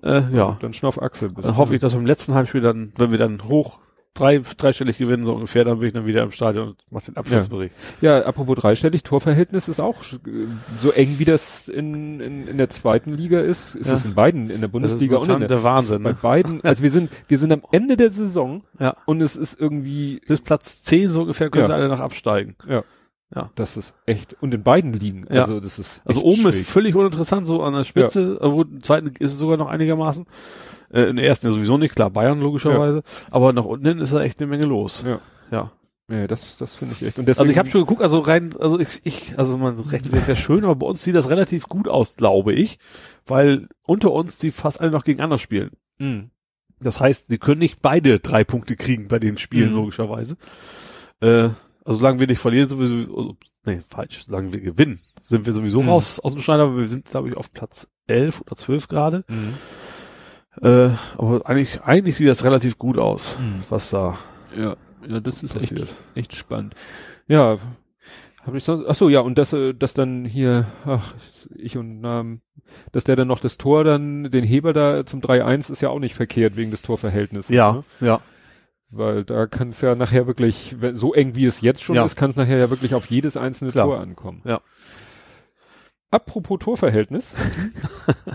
Äh, 0.03 0.23
ja. 0.33 0.57
Dann 0.61 0.73
schnauf 0.73 1.01
Axel. 1.01 1.29
bist 1.29 1.47
Dann 1.47 1.57
hoffe 1.57 1.73
ich, 1.75 1.81
dass 1.81 1.93
wir 1.93 1.99
im 1.99 2.05
letzten 2.05 2.33
Heimspiel 2.33 2.61
dann, 2.61 2.93
wenn 2.97 3.11
wir 3.11 3.19
dann 3.19 3.43
hoch 3.43 3.79
drei, 4.13 4.39
dreistellig 4.57 4.97
gewinnen, 4.97 5.25
so 5.25 5.33
ungefähr, 5.33 5.63
dann 5.63 5.79
bin 5.79 5.87
ich 5.87 5.93
dann 5.93 6.05
wieder 6.05 6.23
im 6.23 6.31
Stadion 6.31 6.69
und 6.69 6.77
mach 6.89 7.01
den 7.01 7.15
Abschlussbericht. 7.15 7.75
Ja, 8.01 8.19
apropos 8.25 8.57
dreistellig, 8.57 9.03
Torverhältnis 9.03 9.69
ist 9.69 9.79
auch 9.79 10.03
so 10.79 10.91
eng 10.91 11.15
wie 11.17 11.23
das 11.25 11.69
in, 11.69 12.19
in, 12.19 12.45
in 12.47 12.57
der 12.57 12.69
zweiten 12.69 13.13
Liga 13.13 13.39
ist. 13.39 13.75
Ist 13.75 13.87
Ja. 13.87 13.93
es 13.93 14.03
in 14.03 14.13
beiden, 14.13 14.49
in 14.49 14.59
der 14.59 14.67
Bundesliga 14.67 15.15
und 15.17 15.29
in 15.29 15.39
der, 15.39 15.47
der 15.47 15.63
Wahnsinn, 15.63 16.03
bei 16.03 16.11
ne? 16.11 16.17
beiden. 16.21 16.61
Also 16.63 16.83
wir 16.83 16.91
sind, 16.91 17.09
wir 17.29 17.37
sind 17.39 17.53
am 17.53 17.61
Ende 17.71 17.95
der 17.95 18.11
Saison 18.11 18.63
Ja. 18.79 18.95
und 19.05 19.21
es 19.21 19.35
ist 19.37 19.57
irgendwie, 19.59 20.21
Bis 20.27 20.41
Platz 20.41 20.81
10 20.83 21.09
so 21.09 21.21
ungefähr 21.21 21.49
können 21.49 21.63
Ja. 21.63 21.67
sie 21.67 21.73
alle 21.75 21.87
noch 21.87 22.01
absteigen. 22.01 22.55
Das 23.55 23.77
ist 23.77 23.93
echt, 24.05 24.35
und 24.41 24.53
in 24.53 24.61
beiden 24.63 24.93
Ligen. 24.93 25.25
Ja. 25.29 25.41
Also 25.41 25.59
das 25.59 25.79
ist 25.79 26.01
Also 26.05 26.21
oben 26.23 26.41
schräg. 26.41 26.55
ist 26.55 26.69
völlig 26.69 26.95
uninteressant, 26.95 27.47
so 27.47 27.63
an 27.63 27.73
der 27.73 27.83
Spitze, 27.85 28.37
aber 28.41 28.61
im 28.63 28.83
zweiten 28.83 29.07
ist 29.19 29.31
es 29.31 29.37
sogar 29.39 29.57
noch 29.57 29.67
einigermaßen. 29.67 30.25
Äh, 30.93 31.03
in 31.03 31.15
der 31.15 31.25
ersten 31.25 31.47
ja 31.47 31.53
sowieso 31.53 31.77
nicht, 31.77 31.95
klar, 31.95 32.09
Bayern 32.09 32.41
logischerweise. 32.41 33.03
Aber 33.29 33.53
nach 33.53 33.63
unten 33.65 33.85
hin 33.87 33.99
ist 33.99 34.11
da 34.13 34.21
echt 34.21 34.41
eine 34.41 34.49
Menge 34.49 34.65
los. 34.65 35.03
Ja. 35.07 35.19
Ja. 35.51 35.71
Ja, 36.09 36.27
das, 36.27 36.57
das 36.57 36.75
finde 36.75 36.93
ich 36.99 37.07
echt. 37.07 37.19
Und 37.19 37.25
deswegen, 37.25 37.39
Also 37.43 37.51
ich 37.53 37.57
habe 37.57 37.69
schon 37.69 37.81
geguckt, 37.81 38.01
also 38.01 38.19
rein, 38.19 38.49
also 38.59 38.77
ich, 38.77 38.99
ich 39.05 39.39
also 39.39 39.57
man 39.57 39.79
rechnet 39.79 40.11
jetzt 40.11 40.25
sehr 40.25 40.35
schön, 40.35 40.65
aber 40.65 40.75
bei 40.75 40.85
uns 40.87 41.01
sieht 41.01 41.15
das 41.15 41.29
relativ 41.29 41.69
gut 41.69 41.87
aus, 41.87 42.17
glaube 42.17 42.51
ich, 42.51 42.79
weil 43.27 43.69
unter 43.83 44.11
uns 44.11 44.37
die 44.39 44.51
fast 44.51 44.81
alle 44.81 44.91
noch 44.91 45.05
gegeneinander 45.05 45.37
spielen. 45.37 45.71
Mh. 45.99 46.23
Das 46.81 46.99
heißt, 46.99 47.29
die 47.31 47.37
können 47.37 47.59
nicht 47.59 47.81
beide 47.81 48.19
drei 48.19 48.43
Punkte 48.43 48.75
kriegen 48.75 49.07
bei 49.07 49.19
den 49.19 49.37
Spielen, 49.37 49.69
Mhm. 49.69 49.75
logischerweise. 49.77 50.35
Äh, 51.21 51.49
also 51.85 51.99
solange 51.99 52.19
wir 52.19 52.27
nicht 52.27 52.39
verlieren, 52.39 52.69
sind 52.69 52.79
wir 52.79 52.87
sowieso, 52.87 53.37
nee, 53.65 53.79
falsch, 53.89 54.23
solange 54.27 54.53
wir 54.53 54.61
gewinnen, 54.61 54.99
sind 55.19 55.45
wir 55.45 55.53
sowieso 55.53 55.81
Mhm. 55.81 55.89
raus 55.89 56.19
aus 56.19 56.33
dem 56.33 56.41
Schneider, 56.41 56.63
aber 56.63 56.77
wir 56.77 56.87
sind, 56.87 57.05
glaube 57.05 57.29
ich, 57.29 57.37
auf 57.37 57.51
Platz 57.53 57.87
11 58.07 58.41
oder 58.41 58.55
12 58.55 58.87
gerade. 58.87 59.23
Mhm. 59.27 59.53
Äh, 60.61 60.89
aber 61.17 61.41
eigentlich, 61.49 61.81
eigentlich 61.83 62.17
sieht 62.17 62.27
das 62.27 62.43
relativ 62.43 62.77
gut 62.77 62.97
aus, 62.97 63.37
Mhm. 63.39 63.63
was 63.69 63.89
da 63.89 64.17
Ja, 64.57 64.75
ja, 65.07 65.19
das 65.21 65.43
ist 65.43 65.55
echt, 65.55 65.69
passiert. 65.71 65.89
echt 66.13 66.35
spannend. 66.35 66.75
Ja, 67.27 67.57
habe 68.43 68.57
ich 68.57 68.63
sonst, 68.65 68.85
ach 68.87 68.95
so, 68.95 69.07
ja, 69.07 69.21
und 69.21 69.37
dass, 69.37 69.53
äh, 69.53 69.73
dass 69.73 69.93
dann 69.93 70.25
hier, 70.25 70.67
ach, 70.85 71.13
ich 71.55 71.77
und 71.77 72.01
Namen, 72.01 72.41
dass 72.91 73.05
der 73.05 73.15
dann 73.15 73.27
noch 73.29 73.39
das 73.39 73.57
Tor 73.57 73.83
dann, 73.85 74.29
den 74.29 74.43
Heber 74.43 74.73
da 74.73 75.05
zum 75.05 75.21
3-1 75.21 75.69
ist 75.71 75.81
ja 75.81 75.89
auch 75.89 75.99
nicht 75.99 76.15
verkehrt 76.15 76.57
wegen 76.57 76.71
des 76.71 76.81
Torverhältnisses. 76.81 77.49
Ja, 77.55 77.71
Ne? 78.01 78.07
ja. 78.07 78.21
Weil 78.93 79.23
da 79.23 79.47
kann 79.47 79.69
es 79.69 79.79
ja 79.81 79.95
nachher 79.95 80.27
wirklich, 80.27 80.75
wenn, 80.81 80.97
so 80.97 81.13
eng 81.13 81.33
wie 81.35 81.45
es 81.45 81.61
jetzt 81.61 81.81
schon 81.81 81.95
Ja. 81.95 82.03
ist, 82.03 82.15
kann 82.17 82.29
es 82.29 82.35
nachher 82.35 82.57
ja 82.57 82.69
wirklich 82.69 82.93
auf 82.93 83.05
jedes 83.05 83.37
einzelne 83.37 83.71
Klar. 83.71 83.85
Tor 83.85 83.99
ankommen. 84.01 84.41
Ja. 84.43 84.59
Apropos 86.09 86.59
Torverhältnis. 86.59 87.33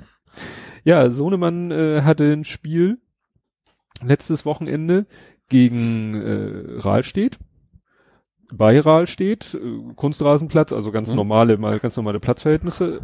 ja, 0.84 1.10
Sohnemann 1.10 1.70
äh, 1.70 2.02
hatte 2.02 2.32
ein 2.32 2.44
Spiel 2.44 2.98
letztes 4.02 4.46
Wochenende 4.46 5.06
gegen 5.48 6.14
äh, 6.14 6.80
Rahlstedt. 6.80 7.38
Bei 8.52 8.78
Rahlstedt, 8.80 9.54
äh, 9.62 9.92
Kunstrasenplatz, 9.94 10.72
also 10.72 10.90
ganz 10.92 11.10
Mhm. 11.10 11.16
normale, 11.16 11.58
mal 11.58 11.78
ganz 11.80 11.96
normale 11.96 12.20
Platzverhältnisse. 12.20 13.02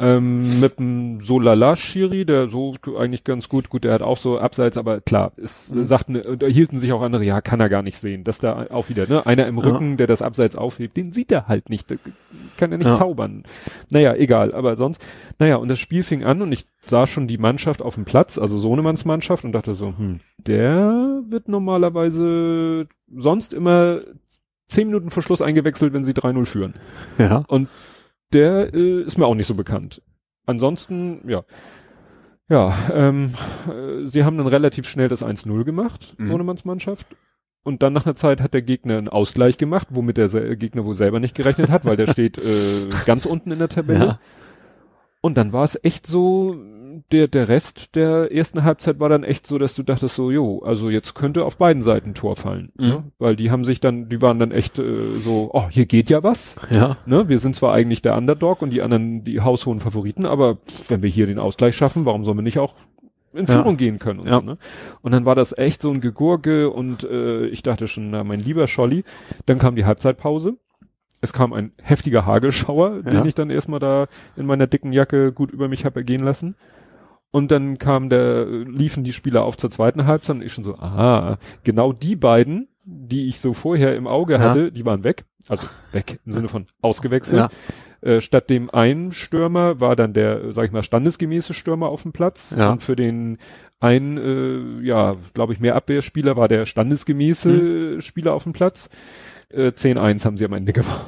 Ähm, 0.00 0.60
mit 0.60 0.78
dem 0.78 1.20
Solala-Schiri, 1.22 2.24
der 2.24 2.48
so 2.48 2.74
eigentlich 2.98 3.24
ganz 3.24 3.48
gut, 3.48 3.68
gut, 3.70 3.84
der 3.84 3.92
hat 3.94 4.02
auch 4.02 4.16
so 4.16 4.38
abseits, 4.38 4.76
aber 4.76 5.00
klar, 5.00 5.32
es 5.36 5.70
Mhm. 5.72 5.84
sagten, 5.86 6.20
da 6.38 6.46
hielten 6.46 6.78
sich 6.78 6.92
auch 6.92 7.02
andere, 7.02 7.24
ja, 7.24 7.40
kann 7.40 7.60
er 7.60 7.68
gar 7.68 7.82
nicht 7.82 7.98
sehen, 7.98 8.24
dass 8.24 8.38
da 8.38 8.66
auch 8.70 8.88
wieder, 8.88 9.06
ne, 9.06 9.26
einer 9.26 9.46
im 9.46 9.56
Ja. 9.58 9.64
Rücken, 9.64 9.96
der 9.96 10.06
das 10.06 10.22
abseits 10.22 10.56
aufhebt, 10.56 10.96
den 10.96 11.12
sieht 11.12 11.32
er 11.32 11.48
halt 11.48 11.70
nicht, 11.70 11.94
kann 12.56 12.72
er 12.72 12.78
nicht 12.78 12.88
Ja. 12.88 12.96
zaubern. 12.96 13.42
Naja, 13.90 14.14
egal, 14.14 14.52
aber 14.54 14.76
sonst, 14.76 15.04
naja, 15.38 15.56
und 15.56 15.68
das 15.68 15.78
Spiel 15.78 16.02
fing 16.02 16.24
an 16.24 16.42
und 16.42 16.52
ich 16.52 16.66
sah 16.86 17.06
schon 17.06 17.26
die 17.26 17.38
Mannschaft 17.38 17.82
auf 17.82 17.94
dem 17.94 18.04
Platz, 18.04 18.38
also 18.38 18.58
Sohnemanns 18.58 19.04
Mannschaft 19.04 19.44
und 19.44 19.52
dachte 19.52 19.74
so, 19.74 19.88
hm, 19.96 20.20
der 20.38 21.22
wird 21.28 21.48
normalerweise 21.48 22.86
sonst 23.14 23.54
immer 23.54 24.00
zehn 24.68 24.86
Minuten 24.88 25.10
vor 25.10 25.22
Schluss 25.22 25.40
eingewechselt, 25.42 25.92
wenn 25.94 26.04
sie 26.04 26.12
3-0 26.12 26.44
führen 26.44 26.74
Ja. 27.18 27.44
Der 28.32 28.74
äh, 28.74 29.02
ist 29.02 29.18
mir 29.18 29.26
auch 29.26 29.34
nicht 29.34 29.46
so 29.46 29.54
bekannt. 29.54 30.02
Ansonsten, 30.46 31.28
ja. 31.28 31.44
Ja, 32.48 32.74
ähm, 32.94 33.34
äh, 33.68 34.06
sie 34.06 34.24
haben 34.24 34.38
dann 34.38 34.46
relativ 34.46 34.88
schnell 34.88 35.08
das 35.08 35.22
1-0 35.22 35.64
gemacht, 35.64 36.14
Mhm. 36.18 36.28
Sohnemanns 36.28 36.64
Mannschaft. 36.64 37.06
Und 37.62 37.82
dann 37.82 37.92
nach 37.92 38.06
einer 38.06 38.14
Zeit 38.14 38.40
hat 38.40 38.54
der 38.54 38.62
Gegner 38.62 38.96
einen 38.96 39.08
Ausgleich 39.10 39.58
gemacht, 39.58 39.88
womit 39.90 40.16
der 40.16 40.28
Gegner 40.56 40.86
wohl 40.86 40.94
selber 40.94 41.20
nicht 41.20 41.34
gerechnet 41.34 41.68
hat, 41.68 41.84
weil 41.84 41.96
der 41.96 42.06
steht 42.12 42.38
äh, 42.38 42.88
ganz 43.04 43.26
unten 43.26 43.50
in 43.50 43.58
der 43.58 43.68
Tabelle. 43.68 44.04
Ja. 44.06 44.20
Und 45.20 45.36
dann 45.36 45.52
war 45.52 45.64
es 45.64 45.78
echt 45.82 46.06
so, 46.06 46.56
der, 47.12 47.28
der 47.28 47.48
Rest 47.48 47.94
der 47.96 48.32
ersten 48.32 48.64
Halbzeit 48.64 49.00
war 49.00 49.08
dann 49.08 49.24
echt 49.24 49.46
so, 49.46 49.58
dass 49.58 49.74
du 49.74 49.82
dachtest 49.82 50.14
so, 50.16 50.30
jo, 50.30 50.60
also 50.62 50.90
jetzt 50.90 51.14
könnte 51.14 51.44
auf 51.44 51.56
beiden 51.56 51.82
Seiten 51.82 52.14
Tor 52.14 52.36
fallen. 52.36 52.70
Mhm. 52.76 52.86
Ne? 52.86 53.04
Weil 53.18 53.36
die 53.36 53.50
haben 53.50 53.64
sich 53.64 53.80
dann, 53.80 54.08
die 54.08 54.20
waren 54.22 54.38
dann 54.38 54.50
echt 54.52 54.78
äh, 54.78 54.82
so, 55.24 55.50
oh, 55.52 55.68
hier 55.70 55.86
geht 55.86 56.10
ja 56.10 56.22
was. 56.22 56.56
Ja. 56.70 56.96
Ne? 57.06 57.28
Wir 57.28 57.38
sind 57.38 57.54
zwar 57.56 57.72
eigentlich 57.72 58.02
der 58.02 58.16
Underdog 58.16 58.62
und 58.62 58.70
die 58.70 58.82
anderen 58.82 59.24
die 59.24 59.40
haushohen 59.40 59.78
Favoriten, 59.80 60.26
aber 60.26 60.58
wenn 60.88 61.02
wir 61.02 61.10
hier 61.10 61.26
den 61.26 61.38
Ausgleich 61.38 61.76
schaffen, 61.76 62.04
warum 62.04 62.24
sollen 62.24 62.38
wir 62.38 62.42
nicht 62.42 62.58
auch 62.58 62.74
in 63.32 63.46
Ja. 63.46 63.54
Führung 63.54 63.76
gehen 63.76 63.98
können? 63.98 64.20
Und, 64.20 64.26
Ja. 64.28 64.40
so, 64.40 64.42
ne? 64.42 64.58
und 65.02 65.12
dann 65.12 65.24
war 65.24 65.34
das 65.34 65.56
echt 65.56 65.82
so 65.82 65.90
ein 65.90 66.00
Gegurke 66.00 66.70
und 66.70 67.04
äh, 67.04 67.46
ich 67.46 67.62
dachte 67.62 67.88
schon, 67.88 68.10
na, 68.10 68.24
mein 68.24 68.40
lieber 68.40 68.66
Scholli, 68.66 69.04
dann 69.46 69.58
kam 69.58 69.76
die 69.76 69.84
Halbzeitpause. 69.84 70.56
Es 71.20 71.32
kam 71.32 71.52
ein 71.52 71.72
heftiger 71.82 72.26
Hagelschauer, 72.26 73.00
Ja. 73.04 73.10
den 73.10 73.26
ich 73.26 73.34
dann 73.34 73.50
erstmal 73.50 73.80
da 73.80 74.06
in 74.36 74.46
meiner 74.46 74.68
dicken 74.68 74.92
Jacke 74.92 75.32
gut 75.32 75.50
über 75.50 75.66
mich 75.66 75.84
habe 75.84 75.98
ergehen 75.98 76.20
lassen. 76.20 76.54
Und 77.30 77.50
dann 77.50 77.78
kam 77.78 78.08
der, 78.08 78.46
liefen 78.46 79.04
die 79.04 79.12
Spieler 79.12 79.44
auf 79.44 79.56
zur 79.56 79.70
zweiten 79.70 80.06
Halbzeit 80.06 80.36
und 80.36 80.42
ich 80.42 80.52
schon 80.52 80.64
so, 80.64 80.76
ah, 80.76 81.38
genau 81.62 81.92
die 81.92 82.16
beiden, 82.16 82.68
die 82.84 83.28
ich 83.28 83.38
so 83.40 83.52
vorher 83.52 83.96
im 83.96 84.06
Auge 84.06 84.34
Ja. 84.34 84.38
hatte, 84.40 84.72
die 84.72 84.84
waren 84.86 85.04
weg. 85.04 85.24
Also 85.48 85.68
weg 85.92 86.20
im 86.24 86.32
Sinne 86.32 86.48
von 86.48 86.66
ausgewechselt. 86.80 87.50
Ja. 88.02 88.08
Äh, 88.08 88.20
statt 88.20 88.48
dem 88.48 88.70
einen 88.70 89.12
Stürmer 89.12 89.80
war 89.80 89.94
dann 89.96 90.14
der, 90.14 90.52
sag 90.52 90.66
ich 90.66 90.72
mal, 90.72 90.82
standesgemäße 90.82 91.52
Stürmer 91.52 91.88
auf 91.88 92.02
dem 92.02 92.12
Platz. 92.12 92.54
Ja. 92.56 92.70
Und 92.70 92.82
für 92.82 92.96
den 92.96 93.36
einen, 93.80 94.16
äh, 94.80 94.86
ja, 94.86 95.16
glaube 95.34 95.52
ich, 95.52 95.60
mehr 95.60 95.74
Abwehrspieler 95.74 96.36
war 96.36 96.48
der 96.48 96.64
standesgemäße 96.64 97.96
äh, 97.96 98.00
Spieler 98.00 98.32
auf 98.34 98.44
dem 98.44 98.52
Platz. 98.54 98.88
Äh, 99.50 99.68
10-1 99.72 100.24
haben 100.24 100.36
sie 100.38 100.44
am 100.46 100.52
Ende 100.54 100.72
gewonnen. 100.74 101.00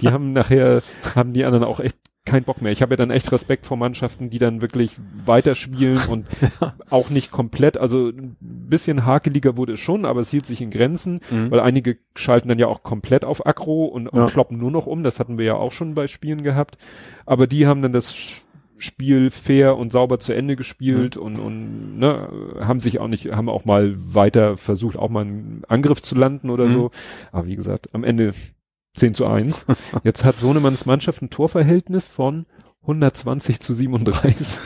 die 0.00 0.08
haben 0.08 0.32
nachher, 0.32 0.82
haben 1.14 1.32
die 1.32 1.44
anderen 1.44 1.64
auch 1.64 1.80
echt 1.80 1.96
keinen 2.26 2.44
Bock 2.44 2.60
mehr. 2.60 2.72
Ich 2.72 2.82
habe 2.82 2.92
ja 2.92 2.96
dann 2.96 3.10
echt 3.10 3.30
Respekt 3.32 3.66
vor 3.66 3.76
Mannschaften, 3.76 4.28
die 4.30 4.38
dann 4.38 4.60
wirklich 4.60 4.92
weiterspielen 5.24 5.98
und 6.08 6.26
auch 6.90 7.08
nicht 7.10 7.30
komplett, 7.30 7.76
also 7.78 8.08
ein 8.08 8.36
bisschen 8.40 9.06
hakeliger 9.06 9.56
wurde 9.56 9.74
es 9.74 9.80
schon, 9.80 10.04
aber 10.04 10.20
es 10.20 10.30
hielt 10.30 10.44
sich 10.46 10.60
in 10.60 10.70
Grenzen, 10.70 11.20
Mhm. 11.30 11.50
weil 11.50 11.60
einige 11.60 11.96
schalten 12.14 12.48
dann 12.48 12.58
ja 12.58 12.66
auch 12.66 12.82
komplett 12.82 13.24
auf 13.24 13.46
Aggro 13.46 13.86
und, 13.86 14.08
und 14.08 14.18
Ja. 14.18 14.26
kloppen 14.26 14.58
nur 14.58 14.70
noch 14.70 14.86
um. 14.86 15.02
Das 15.02 15.18
hatten 15.20 15.38
wir 15.38 15.44
ja 15.44 15.54
auch 15.54 15.72
schon 15.72 15.94
bei 15.94 16.06
Spielen 16.06 16.42
gehabt. 16.42 16.76
Aber 17.24 17.46
die 17.46 17.66
haben 17.66 17.80
dann 17.82 17.92
das 17.92 18.14
Spiel 18.78 19.30
fair 19.30 19.76
und 19.78 19.90
sauber 19.90 20.18
zu 20.18 20.34
Ende 20.34 20.54
gespielt 20.54 21.16
und, 21.16 21.38
und 21.38 21.98
ne, 21.98 22.28
haben 22.60 22.80
sich 22.80 22.98
auch 23.00 23.08
nicht, 23.08 23.32
haben 23.32 23.48
auch 23.48 23.64
mal 23.64 23.94
weiter 23.96 24.58
versucht, 24.58 24.96
auch 24.98 25.08
mal 25.08 25.22
einen 25.22 25.62
Angriff 25.66 26.02
zu 26.02 26.14
landen 26.14 26.50
oder 26.50 26.66
Mhm. 26.66 26.72
so. 26.72 26.90
Aber 27.32 27.46
wie 27.46 27.56
gesagt, 27.56 27.88
am 27.94 28.04
Ende 28.04 28.34
10 28.96 29.14
zu 29.14 29.26
1. 29.26 29.66
Jetzt 30.04 30.24
hat 30.24 30.38
Sohnemanns 30.40 30.86
Mannschaft 30.86 31.22
ein 31.22 31.30
Torverhältnis 31.30 32.08
von 32.08 32.46
120 32.82 33.60
zu 33.60 33.74
37. 33.74 34.58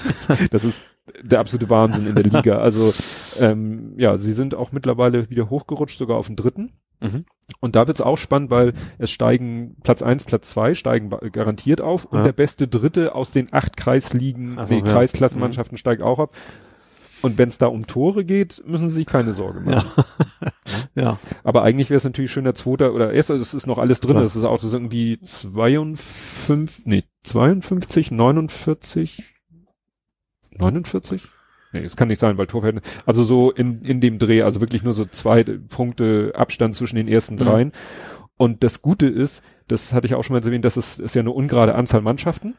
Das 0.50 0.64
ist 0.64 0.82
der 1.22 1.40
absolute 1.40 1.70
Wahnsinn 1.70 2.06
in 2.06 2.14
der 2.14 2.24
Liga. 2.24 2.58
Also 2.58 2.92
ähm, 3.38 3.94
ja, 3.96 4.18
sie 4.18 4.32
sind 4.32 4.54
auch 4.54 4.72
mittlerweile 4.72 5.30
wieder 5.30 5.50
hochgerutscht, 5.50 5.98
sogar 5.98 6.16
auf 6.18 6.26
den 6.26 6.36
dritten. 6.36 6.72
Mhm. 7.00 7.24
Und 7.60 7.76
da 7.76 7.86
wird's 7.88 8.00
auch 8.02 8.18
spannend, 8.18 8.50
weil 8.50 8.74
es 8.98 9.10
steigen 9.10 9.76
Platz 9.82 10.02
eins, 10.02 10.24
Platz 10.24 10.50
zwei 10.50 10.74
steigen 10.74 11.10
garantiert 11.32 11.80
auf 11.80 12.04
und 12.04 12.18
Ja. 12.18 12.24
der 12.24 12.32
beste 12.32 12.68
Dritte 12.68 13.14
aus 13.14 13.30
den 13.30 13.48
acht 13.52 13.76
Kreisligen, 13.76 14.56
Ach 14.58 14.66
so, 14.66 14.74
nee, 14.74 14.80
ja. 14.80 14.86
Mhm. 14.86 14.90
Kreisklassenmannschaften 14.90 15.78
steigt 15.78 16.02
auch 16.02 16.18
ab. 16.18 16.36
Und 17.22 17.36
wenn's 17.38 17.58
da 17.58 17.66
um 17.66 17.86
Tore 17.86 18.24
geht, 18.24 18.62
müssen 18.66 18.88
sie 18.88 18.96
sich 18.96 19.06
keine 19.06 19.32
Sorge 19.32 19.60
machen. 19.60 19.90
Ja. 20.94 21.18
Aber 21.44 21.62
eigentlich 21.62 21.90
wäre 21.90 21.98
es 21.98 22.04
natürlich 22.04 22.30
schöner 22.30 22.54
Zweiter 22.54 22.94
oder 22.94 23.12
erster, 23.12 23.34
es 23.34 23.52
ist 23.54 23.66
noch 23.66 23.78
alles 23.78 24.00
drin. 24.00 24.16
Es 24.18 24.36
ist 24.36 24.44
auch 24.44 24.58
so 24.58 24.74
irgendwie 24.74 25.20
52, 25.20 26.86
nee, 26.86 27.04
52, 27.24 28.10
49, 28.10 29.34
49? 30.58 31.22
Nee, 31.72 31.82
das 31.82 31.96
kann 31.96 32.08
nicht 32.08 32.18
sein, 32.18 32.36
weil 32.36 32.46
Torverhältnis, 32.48 32.84
also 33.06 33.22
so 33.22 33.50
in, 33.52 33.82
in 33.82 34.00
dem 34.00 34.18
Dreh, 34.18 34.42
also 34.42 34.60
wirklich 34.60 34.82
nur 34.82 34.92
so 34.92 35.04
zwei 35.04 35.44
Punkte 35.44 36.32
Abstand 36.34 36.74
zwischen 36.74 36.96
den 36.96 37.06
ersten 37.06 37.34
Mhm. 37.34 37.38
dreien. 37.38 37.72
Und 38.36 38.64
das 38.64 38.82
Gute 38.82 39.06
ist, 39.06 39.42
das 39.68 39.92
hatte 39.92 40.06
ich 40.06 40.14
auch 40.14 40.24
schon 40.24 40.34
mal 40.34 40.42
erwähnt, 40.44 40.64
das 40.64 40.76
ist, 40.76 40.98
ist 40.98 41.14
ja 41.14 41.20
eine 41.20 41.30
ungerade 41.30 41.74
Anzahl 41.74 42.00
Mannschaften, 42.00 42.54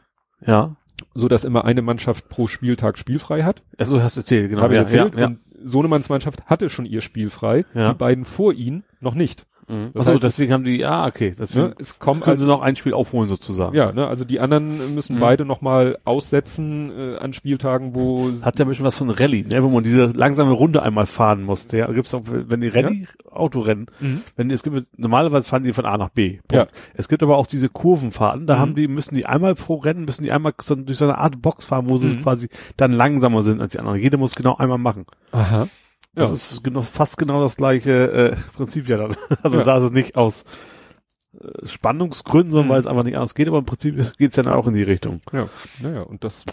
Ja. 0.46 0.76
So 1.14 1.28
dass 1.28 1.44
immer 1.44 1.64
eine 1.64 1.82
Mannschaft 1.82 2.28
pro 2.28 2.46
Spieltag 2.46 2.98
spielfrei 2.98 3.42
hat. 3.44 3.62
Also 3.78 4.02
hast 4.02 4.16
du 4.16 4.20
erzählt, 4.20 4.50
genau. 4.50 4.62
Habe 4.62 4.74
ich 4.74 4.76
ja, 4.76 4.82
erzählt. 4.82 5.14
Ja, 5.14 5.20
ja. 5.20 5.26
Und 5.28 5.38
Sohnemanns 5.64 6.08
Mannschaft 6.08 6.46
hatte 6.46 6.68
schon 6.68 6.86
ihr 6.86 7.00
Spiel 7.00 7.30
frei, 7.30 7.64
Ja. 7.74 7.92
die 7.92 7.98
beiden 7.98 8.24
vor 8.24 8.52
ihnen 8.52 8.84
noch 9.00 9.14
nicht. 9.14 9.46
Mhm. 9.68 9.90
Das 9.94 10.02
Achso, 10.02 10.12
heißt, 10.14 10.24
deswegen 10.24 10.52
haben 10.52 10.64
die, 10.64 10.84
ah, 10.84 11.06
okay. 11.06 11.34
Deswegen 11.38 11.68
Ne? 11.68 11.74
Es 11.78 11.98
kommen 11.98 12.20
können 12.20 12.32
also 12.32 12.46
sie 12.46 12.50
noch 12.50 12.62
ein 12.62 12.76
Spiel 12.76 12.94
aufholen 12.94 13.28
sozusagen. 13.28 13.74
Ja, 13.76 13.92
ne, 13.92 14.06
also 14.06 14.24
die 14.24 14.40
anderen 14.40 14.94
müssen 14.94 15.16
Mhm. 15.16 15.20
beide 15.20 15.44
nochmal 15.44 15.98
aussetzen 16.04 16.90
äh, 16.96 17.16
an 17.18 17.32
Spieltagen, 17.32 17.94
wo 17.94 18.30
Hat 18.42 18.58
ja 18.58 18.64
ein 18.64 18.68
bisschen 18.68 18.84
was 18.84 18.96
von 18.96 19.10
Rallye, 19.10 19.44
ne, 19.44 19.62
wo 19.62 19.68
man 19.68 19.84
diese 19.84 20.06
langsame 20.06 20.52
Runde 20.52 20.82
einmal 20.82 21.06
fahren 21.06 21.42
musste. 21.42 21.78
Ja, 21.78 21.90
gibt's 21.92 22.12
auch, 22.14 22.22
wenn 22.26 22.60
die 22.60 22.68
Rallye, 22.68 23.06
Autorennen, 23.30 23.86
Mhm. 24.00 24.22
wenn 24.36 24.48
die, 24.48 24.54
es 24.54 24.62
gibt, 24.62 24.86
normalerweise 24.98 25.48
fahren 25.48 25.62
die 25.62 25.72
von 25.72 25.86
A 25.86 25.96
nach 25.96 26.08
B. 26.10 26.38
Punkt. 26.48 26.52
Ja. 26.52 26.66
Es 26.94 27.08
gibt 27.08 27.22
aber 27.22 27.36
auch 27.36 27.46
diese 27.46 27.68
Kurvenfahrten, 27.68 28.46
da 28.46 28.56
Mhm. 28.56 28.60
haben 28.60 28.74
die, 28.74 28.88
müssen 28.88 29.14
die 29.14 29.26
einmal 29.26 29.54
pro 29.54 29.76
Rennen, 29.76 30.04
müssen 30.04 30.22
die 30.24 30.32
einmal 30.32 30.52
so, 30.60 30.74
durch 30.74 30.98
so 30.98 31.04
eine 31.04 31.18
Art 31.18 31.40
Box 31.40 31.64
fahren, 31.66 31.88
wo 31.88 31.96
sie 31.96 32.16
Mhm. 32.16 32.20
quasi 32.22 32.48
dann 32.76 32.92
langsamer 32.92 33.42
sind 33.42 33.60
als 33.60 33.72
die 33.72 33.78
anderen. 33.78 33.98
Jeder 34.00 34.18
muss 34.18 34.34
genau 34.34 34.56
einmal 34.56 34.78
machen. 34.78 35.06
Aha. 35.32 35.68
Das 36.14 36.28
Ja. 36.28 36.34
ist 36.34 36.62
genau, 36.64 36.82
fast 36.82 37.16
genau 37.18 37.40
das 37.40 37.56
gleiche 37.56 38.10
äh, 38.32 38.36
Prinzip 38.56 38.88
ja 38.88 38.96
dann. 38.98 39.16
Also 39.42 39.58
Ja. 39.58 39.64
da 39.64 39.78
ist 39.78 39.84
es 39.84 39.90
nicht 39.92 40.16
aus 40.16 40.44
äh, 41.40 41.66
Spannungsgründen, 41.66 42.50
sondern 42.50 42.66
Mhm. 42.68 42.72
weil 42.72 42.80
es 42.80 42.86
einfach 42.86 43.04
nicht 43.04 43.16
anders 43.16 43.34
geht, 43.34 43.48
aber 43.48 43.56
im 43.58 43.64
Prinzip 43.64 44.18
geht's 44.18 44.36
dann 44.36 44.46
auch 44.48 44.66
in 44.66 44.74
die 44.74 44.82
Richtung. 44.82 45.20
Ja, 45.32 45.48
naja, 45.80 46.02
und 46.02 46.22
das 46.24 46.44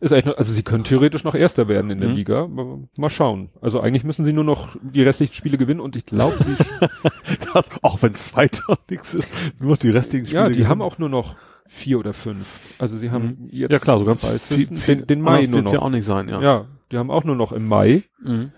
ist 0.00 0.10
echt, 0.10 0.26
noch, 0.26 0.36
also 0.36 0.52
sie 0.52 0.64
können 0.64 0.82
theoretisch 0.82 1.22
noch 1.22 1.36
Erster 1.36 1.68
werden 1.68 1.92
in 1.92 2.00
der 2.00 2.08
Mhm. 2.08 2.16
Liga, 2.16 2.42
aber 2.42 2.80
mal 2.98 3.08
schauen. 3.10 3.50
Also 3.60 3.80
eigentlich 3.80 4.02
müssen 4.02 4.24
sie 4.24 4.32
nur 4.32 4.42
noch 4.42 4.74
die 4.82 5.02
restlichen 5.04 5.34
Spiele 5.34 5.56
gewinnen 5.58 5.78
und 5.80 5.94
ich 5.94 6.06
glaube, 6.06 6.36
sie, 6.42 6.56
Das, 7.54 7.70
auch 7.82 8.02
wenn 8.02 8.14
es 8.14 8.34
weiter 8.34 8.76
nichts 8.90 9.14
ist, 9.14 9.28
nur 9.60 9.76
die 9.76 9.90
restlichen 9.90 10.26
Spiele. 10.26 10.40
ja, 10.42 10.48
die 10.48 10.54
gewinnen. 10.54 10.68
haben 10.70 10.82
auch 10.82 10.98
nur 10.98 11.08
noch 11.08 11.36
vier 11.68 12.00
oder 12.00 12.12
fünf. 12.12 12.60
Also 12.80 12.96
sie 12.98 13.12
haben 13.12 13.46
jetzt, 13.50 13.68
Mhm. 13.68 13.72
ja 13.72 13.78
klar, 13.78 13.98
so 14.00 14.04
ganz 14.04 14.26
viel, 14.26 14.66
viel, 14.66 14.96
den, 14.96 15.06
den 15.06 15.20
Mai 15.20 15.46
nur 15.46 15.62
noch. 15.62 15.72
ja 15.72 15.78
auch 15.80 15.90
nicht 15.90 16.04
sein, 16.04 16.28
ja. 16.28 16.40
ja, 16.40 16.64
die 16.90 16.98
haben 16.98 17.12
auch 17.12 17.22
nur 17.22 17.36
noch 17.36 17.52
im 17.52 17.68
Mai. 17.68 18.02
Mhm. 18.20 18.50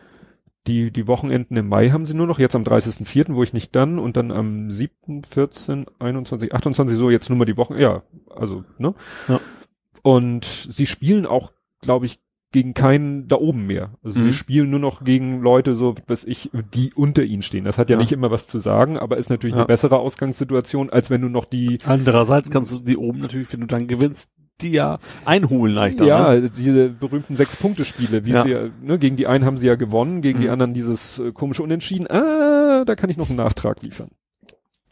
Die, 0.67 0.91
die 0.91 1.07
Wochenenden 1.07 1.57
im 1.57 1.69
Mai 1.69 1.91
haben 1.91 2.05
sie 2.05 2.15
nur 2.15 2.27
noch, 2.27 2.39
jetzt 2.39 2.55
am 2.55 2.63
30.04., 2.65 3.35
wo 3.35 3.43
ich 3.43 3.53
nicht 3.55 3.75
dann, 3.75 3.99
und 3.99 4.17
dann 4.19 4.31
am 4.31 4.71
7., 4.71 5.23
14., 5.25 5.87
21., 5.99 6.53
28, 6.55 6.97
so 6.99 7.09
jetzt 7.11 7.29
nur 7.31 7.39
mal 7.39 7.45
die 7.47 7.57
Wochen, 7.57 7.79
ja, 7.79 8.03
also, 8.29 8.65
ne? 8.77 8.95
Ja. 9.29 9.41
Und 10.03 10.45
sie 10.71 10.87
spielen 10.87 11.25
auch, 11.27 11.53
glaube 11.81 12.07
ich, 12.07 12.21
gegen 12.51 12.73
keinen 12.73 13.29
da 13.29 13.37
oben 13.37 13.67
mehr. 13.67 13.91
Also 14.03 14.19
Mhm. 14.19 14.25
sie 14.25 14.33
spielen 14.33 14.71
nur 14.71 14.81
noch 14.81 15.05
gegen 15.05 15.41
Leute, 15.43 15.75
so 15.75 15.95
was 16.07 16.25
ich, 16.25 16.51
die 16.75 16.95
unter 16.95 17.23
ihnen 17.23 17.43
stehen. 17.43 17.65
Das 17.65 17.77
hat 17.77 17.91
ja, 17.91 17.97
Ja. 17.97 18.01
nicht 18.03 18.13
immer 18.13 18.31
was 18.31 18.47
zu 18.47 18.59
sagen, 18.59 18.99
aber 18.99 19.19
ist 19.19 19.29
natürlich 19.29 19.53
Ja. 19.55 19.61
eine 19.61 19.67
bessere 19.67 19.99
Ausgangssituation, 19.99 20.89
als 20.89 21.11
wenn 21.11 21.21
du 21.21 21.29
noch 21.29 21.45
die, 21.45 21.79
Andererseits 21.85 22.51
kannst 22.51 22.73
du 22.73 22.79
die 22.79 22.97
oben 22.97 23.21
natürlich, 23.21 23.53
wenn 23.53 23.61
du 23.61 23.67
dann 23.67 23.87
gewinnst, 23.87 24.31
die 24.61 24.71
ja 24.71 24.99
einholen 25.25 25.75
leichter. 25.75 26.05
ja, 26.05 26.35
Ne? 26.35 26.51
diese 26.51 26.89
berühmten 26.89 27.35
Sechs-Punkte-Spiele, 27.37 28.25
wie 28.25 28.31
Ja. 28.33 28.43
sie 28.43 28.57
ne, 28.83 28.99
gegen 28.99 29.17
die 29.17 29.27
einen 29.27 29.45
haben 29.45 29.57
sie 29.59 29.67
ja 29.67 29.75
gewonnen, 29.77 30.21
gegen 30.21 30.41
die 30.41 30.47
Mhm. 30.47 30.53
anderen 30.53 30.75
dieses 30.75 31.19
äh, 31.19 31.33
komische 31.33 31.63
Unentschieden. 31.63 32.07
Ah, 32.11 32.85
da 32.85 32.95
kann 32.97 33.11
ich 33.11 33.17
noch 33.17 33.29
einen 33.29 33.39
Nachtrag 33.39 33.83
liefern. 33.83 34.09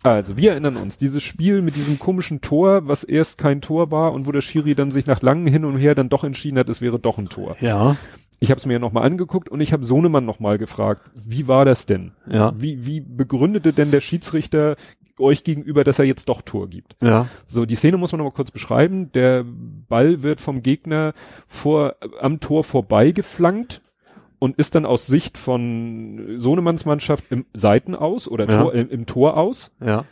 Also, 0.02 0.36
wir 0.36 0.52
erinnern 0.52 0.76
uns, 0.76 0.98
dieses 0.98 1.22
Spiel 1.24 1.62
mit 1.62 1.74
diesem 1.74 1.98
komischen 1.98 2.40
Tor, 2.40 2.86
was 2.86 3.02
erst 3.02 3.38
kein 3.38 3.60
Tor 3.60 3.90
war 3.90 4.12
und 4.12 4.26
wo 4.26 4.32
der 4.32 4.40
Schiri 4.42 4.74
dann 4.76 4.90
sich 4.92 5.06
nach 5.06 5.20
langem 5.22 5.46
Hin 5.52 5.64
und 5.64 5.78
Her 5.78 5.94
dann 5.96 6.08
doch 6.08 6.22
entschieden 6.22 6.58
hat, 6.58 6.68
es 6.68 6.80
wäre 6.80 6.98
doch 7.00 7.18
ein 7.18 7.28
Tor. 7.28 7.56
Ja, 7.60 7.96
Ich 8.38 8.50
habe 8.50 8.58
es 8.58 8.66
mir 8.66 8.74
ja 8.74 8.78
nochmal 8.78 9.04
angeguckt 9.04 9.48
und 9.48 9.60
ich 9.62 9.72
habe 9.72 9.84
Sohnemann 9.84 10.26
nochmal 10.26 10.58
gefragt, 10.58 11.10
wie 11.24 11.48
war 11.48 11.64
das 11.64 11.86
denn? 11.86 12.12
ja. 12.30 12.52
Wie, 12.56 12.86
wie 12.86 13.00
begründete 13.00 13.72
denn 13.72 13.90
der 13.90 14.02
Schiedsrichter 14.02 14.76
euch 15.18 15.44
gegenüber, 15.44 15.84
dass 15.84 15.98
er 15.98 16.04
jetzt 16.04 16.28
doch 16.28 16.42
Tor 16.42 16.68
gibt. 16.68 16.96
Ja. 17.02 17.26
So, 17.46 17.64
die 17.66 17.74
Szene 17.74 17.96
muss 17.96 18.12
man 18.12 18.18
noch 18.18 18.26
mal 18.26 18.34
kurz 18.34 18.50
beschreiben. 18.50 19.12
Der 19.12 19.44
Ball 19.46 20.22
wird 20.22 20.40
vom 20.40 20.62
Gegner 20.62 21.12
vor, 21.46 21.96
am 22.20 22.40
Tor 22.40 22.64
vorbei 22.64 23.12
geflankt 23.12 23.82
und 24.38 24.56
ist 24.56 24.74
dann 24.74 24.84
aus 24.86 25.06
Sicht 25.06 25.38
von 25.38 26.34
Sohnemanns 26.38 26.84
Mannschaft 26.84 27.24
im 27.30 27.46
Seiten 27.54 27.94
aus 27.94 28.28
oder 28.28 28.48
Ja. 28.48 28.62
Tor, 28.62 28.74
äh, 28.74 28.82
im 28.82 29.06
Tor 29.06 29.36
aus. 29.36 29.72
Ja. 29.84 30.04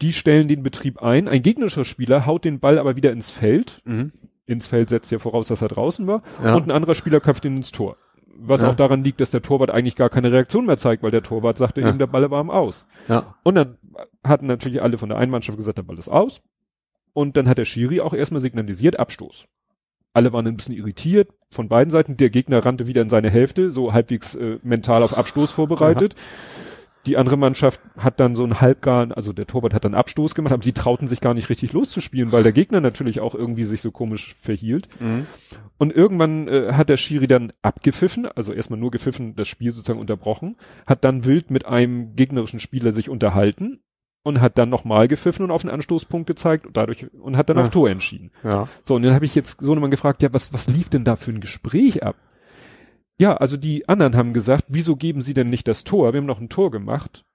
Die 0.00 0.12
stellen 0.12 0.48
den 0.48 0.62
Betrieb 0.62 1.02
ein. 1.02 1.28
Ein 1.28 1.42
gegnerischer 1.42 1.84
Spieler 1.84 2.24
haut 2.26 2.44
den 2.44 2.60
Ball 2.60 2.78
aber 2.78 2.96
wieder 2.96 3.12
ins 3.12 3.30
Feld. 3.30 3.82
Mhm. 3.84 4.12
Ins 4.46 4.66
Feld 4.66 4.88
setzt 4.88 5.12
ja 5.12 5.18
voraus, 5.18 5.48
dass 5.48 5.62
er 5.62 5.68
draußen 5.68 6.06
war. 6.06 6.22
Ja. 6.42 6.54
Und 6.56 6.64
ein 6.64 6.70
anderer 6.70 6.94
Spieler 6.94 7.20
köpft 7.20 7.44
ihn 7.44 7.56
ins 7.58 7.72
Tor. 7.72 7.96
Was 8.34 8.62
Ja. 8.62 8.70
auch 8.70 8.74
daran 8.74 9.04
liegt, 9.04 9.20
dass 9.20 9.30
der 9.30 9.42
Torwart 9.42 9.70
eigentlich 9.70 9.96
gar 9.96 10.08
keine 10.08 10.32
Reaktion 10.32 10.64
mehr 10.66 10.78
zeigt, 10.78 11.02
weil 11.02 11.10
der 11.10 11.22
Torwart 11.22 11.58
sagte 11.58 11.80
Ja. 11.82 11.88
eben, 11.88 11.98
der 11.98 12.06
Ball 12.06 12.30
war 12.30 12.40
am 12.40 12.50
Aus. 12.50 12.86
Ja. 13.08 13.34
Und 13.42 13.54
dann 13.56 13.76
hatten 14.24 14.46
natürlich 14.46 14.80
alle 14.82 14.98
von 14.98 15.08
der 15.08 15.18
einen 15.18 15.30
Mannschaft 15.30 15.58
gesagt, 15.58 15.78
der 15.78 15.82
Ball 15.82 15.98
ist 15.98 16.08
aus. 16.08 16.40
Und 17.12 17.36
dann 17.36 17.48
hat 17.48 17.58
der 17.58 17.64
Schiri 17.64 18.00
auch 18.00 18.14
erstmal 18.14 18.40
signalisiert, 18.40 18.98
Abstoß. 18.98 19.46
Alle 20.12 20.32
waren 20.32 20.46
ein 20.46 20.56
bisschen 20.56 20.74
irritiert 20.74 21.30
von 21.50 21.68
beiden 21.68 21.90
Seiten. 21.90 22.16
Der 22.16 22.30
Gegner 22.30 22.64
rannte 22.64 22.86
wieder 22.86 23.02
in 23.02 23.08
seine 23.08 23.30
Hälfte, 23.30 23.70
so 23.70 23.92
halbwegs 23.92 24.34
äh, 24.34 24.58
mental 24.62 25.02
auf 25.02 25.16
Abstoß 25.16 25.52
vorbereitet. 25.52 26.14
Die 27.06 27.16
andere 27.16 27.38
Mannschaft 27.38 27.80
hat 27.96 28.20
dann 28.20 28.36
so 28.36 28.44
ein 28.44 28.60
halbgar, 28.60 29.08
also 29.16 29.32
der 29.32 29.46
Torwart 29.46 29.72
hat 29.72 29.84
dann 29.86 29.94
Abstoß 29.94 30.34
gemacht, 30.34 30.52
aber 30.52 30.62
sie 30.62 30.72
trauten 30.74 31.08
sich 31.08 31.22
gar 31.22 31.32
nicht 31.32 31.48
richtig 31.48 31.72
loszuspielen, 31.72 32.30
weil 32.30 32.42
der 32.42 32.52
Gegner 32.52 32.80
natürlich 32.80 33.20
auch 33.20 33.34
irgendwie 33.34 33.64
sich 33.64 33.80
so 33.80 33.90
komisch 33.90 34.34
verhielt. 34.38 34.88
Mhm. 35.00 35.26
Und 35.78 35.94
irgendwann 35.94 36.46
äh, 36.46 36.72
hat 36.72 36.90
der 36.90 36.98
Schiri 36.98 37.26
dann 37.26 37.52
abgepfiffen, 37.62 38.26
also 38.26 38.52
erstmal 38.52 38.78
nur 38.78 38.90
gepfiffen, 38.90 39.34
das 39.34 39.48
Spiel 39.48 39.70
sozusagen 39.70 39.98
unterbrochen, 39.98 40.56
hat 40.86 41.04
dann 41.04 41.24
wild 41.24 41.50
mit 41.50 41.64
einem 41.64 42.16
gegnerischen 42.16 42.60
Spieler 42.60 42.92
sich 42.92 43.08
unterhalten 43.08 43.80
und 44.22 44.42
hat 44.42 44.58
dann 44.58 44.68
nochmal 44.68 45.08
gepfiffen 45.08 45.44
und 45.46 45.50
auf 45.50 45.64
einen 45.64 45.72
Anstoßpunkt 45.72 46.26
gezeigt 46.26 46.66
und 46.66 46.76
dadurch 46.76 47.06
und 47.14 47.38
hat 47.38 47.48
dann 47.48 47.56
Ja. 47.56 47.62
auf 47.62 47.70
Tor 47.70 47.88
entschieden. 47.88 48.30
Ja. 48.44 48.68
So, 48.84 48.96
und 48.96 49.02
dann 49.04 49.14
habe 49.14 49.24
ich 49.24 49.34
jetzt 49.34 49.62
Sohnemann 49.62 49.90
gefragt, 49.90 50.22
ja, 50.22 50.34
was, 50.34 50.52
was 50.52 50.68
lief 50.68 50.90
denn 50.90 51.04
da 51.04 51.16
für 51.16 51.30
ein 51.30 51.40
Gespräch 51.40 52.02
ab? 52.04 52.16
Ja, 53.20 53.36
also 53.36 53.58
die 53.58 53.86
anderen 53.86 54.16
haben 54.16 54.32
gesagt, 54.32 54.64
wieso 54.68 54.96
geben 54.96 55.20
sie 55.20 55.34
denn 55.34 55.48
nicht 55.48 55.68
das 55.68 55.84
Tor? 55.84 56.14
Wir 56.14 56.22
haben 56.22 56.26
noch 56.26 56.40
ein 56.40 56.48
Tor 56.48 56.70
gemacht. 56.70 57.26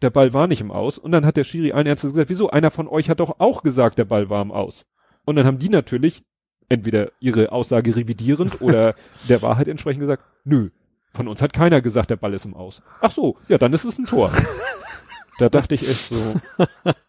Der 0.00 0.10
Ball 0.10 0.32
war 0.32 0.46
nicht 0.46 0.60
im 0.60 0.70
Aus. 0.70 0.96
Und 0.96 1.10
dann 1.10 1.26
hat 1.26 1.36
der 1.36 1.42
Schiri 1.42 1.72
ein 1.72 1.86
Ärzte 1.86 2.06
gesagt, 2.06 2.30
wieso? 2.30 2.50
Einer 2.50 2.70
von 2.70 2.86
euch 2.86 3.10
hat 3.10 3.18
doch 3.18 3.40
auch 3.40 3.64
gesagt, 3.64 3.98
der 3.98 4.04
Ball 4.04 4.30
war 4.30 4.40
im 4.40 4.52
Aus. 4.52 4.86
Und 5.24 5.34
dann 5.34 5.44
haben 5.44 5.58
die 5.58 5.70
natürlich 5.70 6.22
entweder 6.68 7.10
ihre 7.18 7.50
Aussage 7.50 7.96
revidierend 7.96 8.60
oder 8.60 8.94
der 9.28 9.42
Wahrheit 9.42 9.66
entsprechend 9.66 10.02
gesagt, 10.02 10.22
nö, 10.44 10.70
von 11.12 11.26
uns 11.26 11.42
hat 11.42 11.52
keiner 11.52 11.80
gesagt, 11.80 12.10
der 12.10 12.16
Ball 12.16 12.34
ist 12.34 12.46
im 12.46 12.54
Aus. 12.54 12.80
Ach 13.00 13.10
so, 13.10 13.38
ja, 13.48 13.58
dann 13.58 13.72
ist 13.72 13.84
es 13.84 13.98
ein 13.98 14.06
Tor. 14.06 14.30
da 15.38 15.48
dachte 15.48 15.74
ich 15.74 15.88
echt 15.88 16.08
so. 16.08 16.34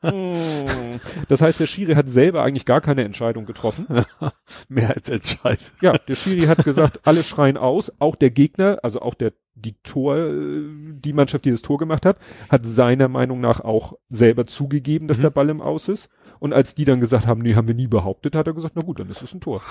hm. 0.01 0.99
Das 1.27 1.41
heißt, 1.41 1.59
der 1.59 1.67
Schiri 1.67 1.95
hat 1.95 2.07
selber 2.09 2.43
eigentlich 2.43 2.65
gar 2.65 2.81
keine 2.81 3.03
Entscheidung 3.03 3.45
getroffen. 3.45 3.85
Mehrheitsentscheid. 4.69 5.59
Ja, 5.81 5.97
der 5.97 6.15
Schiri 6.15 6.41
hat 6.47 6.63
gesagt, 6.63 7.01
alle 7.05 7.23
schreien 7.23 7.57
aus, 7.57 7.91
auch 7.99 8.15
der 8.15 8.29
Gegner, 8.31 8.79
also 8.83 9.01
auch 9.01 9.13
der 9.13 9.33
die 9.55 9.75
Tor, 9.83 10.15
die 10.31 11.11
Mannschaft, 11.11 11.43
die 11.43 11.51
das 11.51 11.61
Tor 11.61 11.77
gemacht 11.77 12.05
hat, 12.05 12.17
hat 12.47 12.65
seiner 12.65 13.09
Meinung 13.09 13.39
nach 13.41 13.59
auch 13.59 13.97
selber 14.07 14.45
zugegeben, 14.47 15.09
dass 15.09 15.17
Mhm. 15.17 15.23
der 15.23 15.29
Ball 15.31 15.49
im 15.49 15.59
Aus 15.61 15.89
ist. 15.89 16.07
Und 16.39 16.53
als 16.53 16.75
die 16.75 16.85
dann 16.85 17.01
gesagt 17.01 17.27
haben, 17.27 17.41
nee, 17.41 17.55
haben 17.55 17.67
wir 17.67 17.75
nie 17.75 17.87
behauptet, 17.87 18.37
hat 18.37 18.47
er 18.47 18.53
gesagt, 18.53 18.75
na 18.77 18.81
gut, 18.83 19.01
dann 19.01 19.09
ist 19.09 19.21
es 19.21 19.33
ein 19.33 19.41
Tor. 19.41 19.61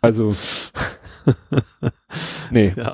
Also, 0.00 0.36
nee, 2.50 2.72
Ja. 2.76 2.92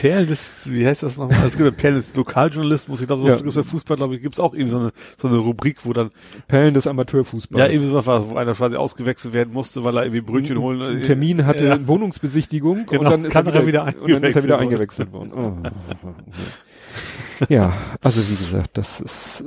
Perlen 0.00 0.26
des, 0.28 0.70
wie 0.70 0.86
heißt 0.86 1.02
das 1.02 1.16
nochmal? 1.18 1.44
Es 1.46 1.56
gibt 1.56 1.68
ja 1.68 1.76
Perlen 1.76 1.96
des 1.96 2.14
Lokaljournalismus. 2.16 3.00
Ich 3.00 3.06
glaube, 3.08 3.24
Ja. 3.26 3.32
das 3.32 3.42
gibt's 3.42 3.56
bei 3.56 3.62
Fußball, 3.64 3.96
glaube 3.96 4.14
ich, 4.14 4.22
gibt's 4.22 4.38
auch 4.38 4.54
eben 4.54 4.68
so 4.68 4.78
eine, 4.78 4.90
so 5.16 5.26
eine 5.28 5.38
Rubrik, 5.38 5.84
wo 5.84 5.92
dann, 5.92 6.10
Perlen 6.46 6.74
des 6.74 6.86
Amateurfußballs. 6.86 7.58
ja, 7.60 7.66
irgendwie 7.66 7.88
sowas 7.90 8.06
war, 8.06 8.30
wo 8.30 8.36
einer 8.36 8.54
quasi 8.54 8.76
ausgewechselt 8.76 9.34
werden 9.34 9.52
musste, 9.52 9.82
weil 9.82 9.96
er 9.96 10.04
irgendwie 10.04 10.20
Brötchen 10.20 10.58
holen. 10.58 10.80
Einen 10.80 11.02
Termin 11.02 11.44
hatte, 11.46 11.66
Ja. 11.66 11.86
Wohnungsbesichtigung 11.88 12.80
und 12.82 12.86
Genau, 12.90 13.10
dann 13.10 13.24
ist 13.24 13.34
er 13.34 13.44
er 13.46 13.66
wieder, 13.66 13.86
wieder 13.88 14.02
und 14.02 14.10
dann 14.12 14.22
ist 14.22 14.36
er 14.36 14.44
wieder 14.44 14.58
eingewechselt 14.58 15.12
worden. 15.12 15.32
Oh. 15.34 15.56
Ja, 17.48 17.72
also 18.00 18.22
wie 18.28 18.36
gesagt, 18.36 18.78
das 18.78 19.00
ist 19.00 19.40
äh, 19.42 19.46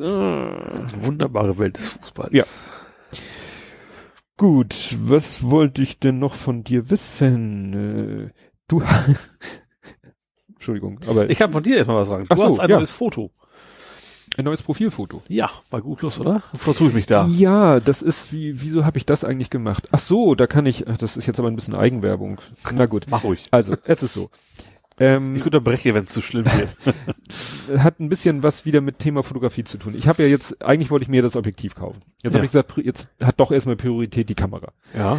Wunderbare 1.01 1.57
Welt 1.59 1.77
des 1.77 1.87
Fußballs. 1.87 2.31
Ja. 2.33 2.43
gut. 4.37 4.97
Was 5.03 5.49
wollte 5.49 5.81
ich 5.81 5.99
denn 5.99 6.19
noch 6.19 6.35
von 6.35 6.63
dir 6.63 6.89
wissen? 6.89 7.73
Äh, 7.73 8.29
du, 8.67 8.81
Entschuldigung, 10.61 10.99
aber 11.07 11.27
Ich 11.31 11.41
habe 11.41 11.51
von 11.53 11.63
dir 11.63 11.77
erstmal 11.77 11.97
was 11.97 12.07
sagen. 12.07 12.25
Du 12.29 12.33
Ach 12.33 12.37
so, 12.37 12.43
hast 12.45 12.59
ein 12.59 12.69
ja. 12.69 12.75
neues 12.77 12.91
Foto. 12.91 13.31
ein 14.37 14.45
neues 14.45 14.61
Profilfoto. 14.61 15.23
Ja, 15.27 15.49
gut 15.71 16.03
los, 16.03 16.19
oder? 16.19 16.43
Vertue 16.53 16.89
ich 16.89 16.93
mich 16.93 17.07
da. 17.07 17.25
Ja, 17.25 17.79
das 17.79 18.03
ist 18.03 18.31
wie, 18.31 18.61
wieso 18.61 18.85
habe 18.85 18.99
ich 18.99 19.07
das 19.07 19.23
eigentlich 19.23 19.49
gemacht? 19.49 19.87
Ach 19.91 19.99
so, 19.99 20.35
da 20.35 20.45
kann 20.45 20.67
ich, 20.67 20.87
ach, 20.87 20.97
das 20.99 21.17
ist 21.17 21.25
jetzt 21.25 21.39
aber 21.39 21.47
ein 21.49 21.55
bisschen 21.55 21.73
Eigenwerbung. 21.73 22.37
Na 22.73 22.85
gut. 22.85 23.07
Mach 23.09 23.23
ruhig. 23.23 23.45
Also, 23.49 23.75
es 23.85 24.03
ist 24.03 24.13
so. 24.13 24.29
Ähm, 24.99 25.35
Ich 25.35 25.43
unterbreche, 25.43 25.95
wenn 25.95 26.03
es 26.03 26.09
zu 26.09 26.21
schlimm 26.21 26.45
wird. 26.45 26.77
hat 27.83 27.99
ein 27.99 28.09
bisschen 28.09 28.43
was 28.43 28.63
wieder 28.65 28.81
mit 28.81 28.99
Thema 28.99 29.23
Fotografie 29.23 29.63
zu 29.63 29.79
tun. 29.79 29.95
Ich 29.97 30.07
habe 30.07 30.21
ja 30.21 30.29
jetzt, 30.29 30.61
eigentlich 30.63 30.91
wollte 30.91 31.03
ich 31.03 31.09
mir 31.09 31.23
das 31.23 31.35
Objektiv 31.35 31.73
kaufen. 31.73 32.03
Jetzt 32.21 32.33
Ja. 32.33 32.37
habe 32.37 32.45
ich 32.45 32.51
gesagt, 32.51 32.77
jetzt 32.77 33.07
hat 33.23 33.39
doch 33.39 33.51
erstmal 33.51 33.77
Priorität 33.77 34.29
die 34.29 34.35
Kamera. 34.35 34.71
ja. 34.95 35.17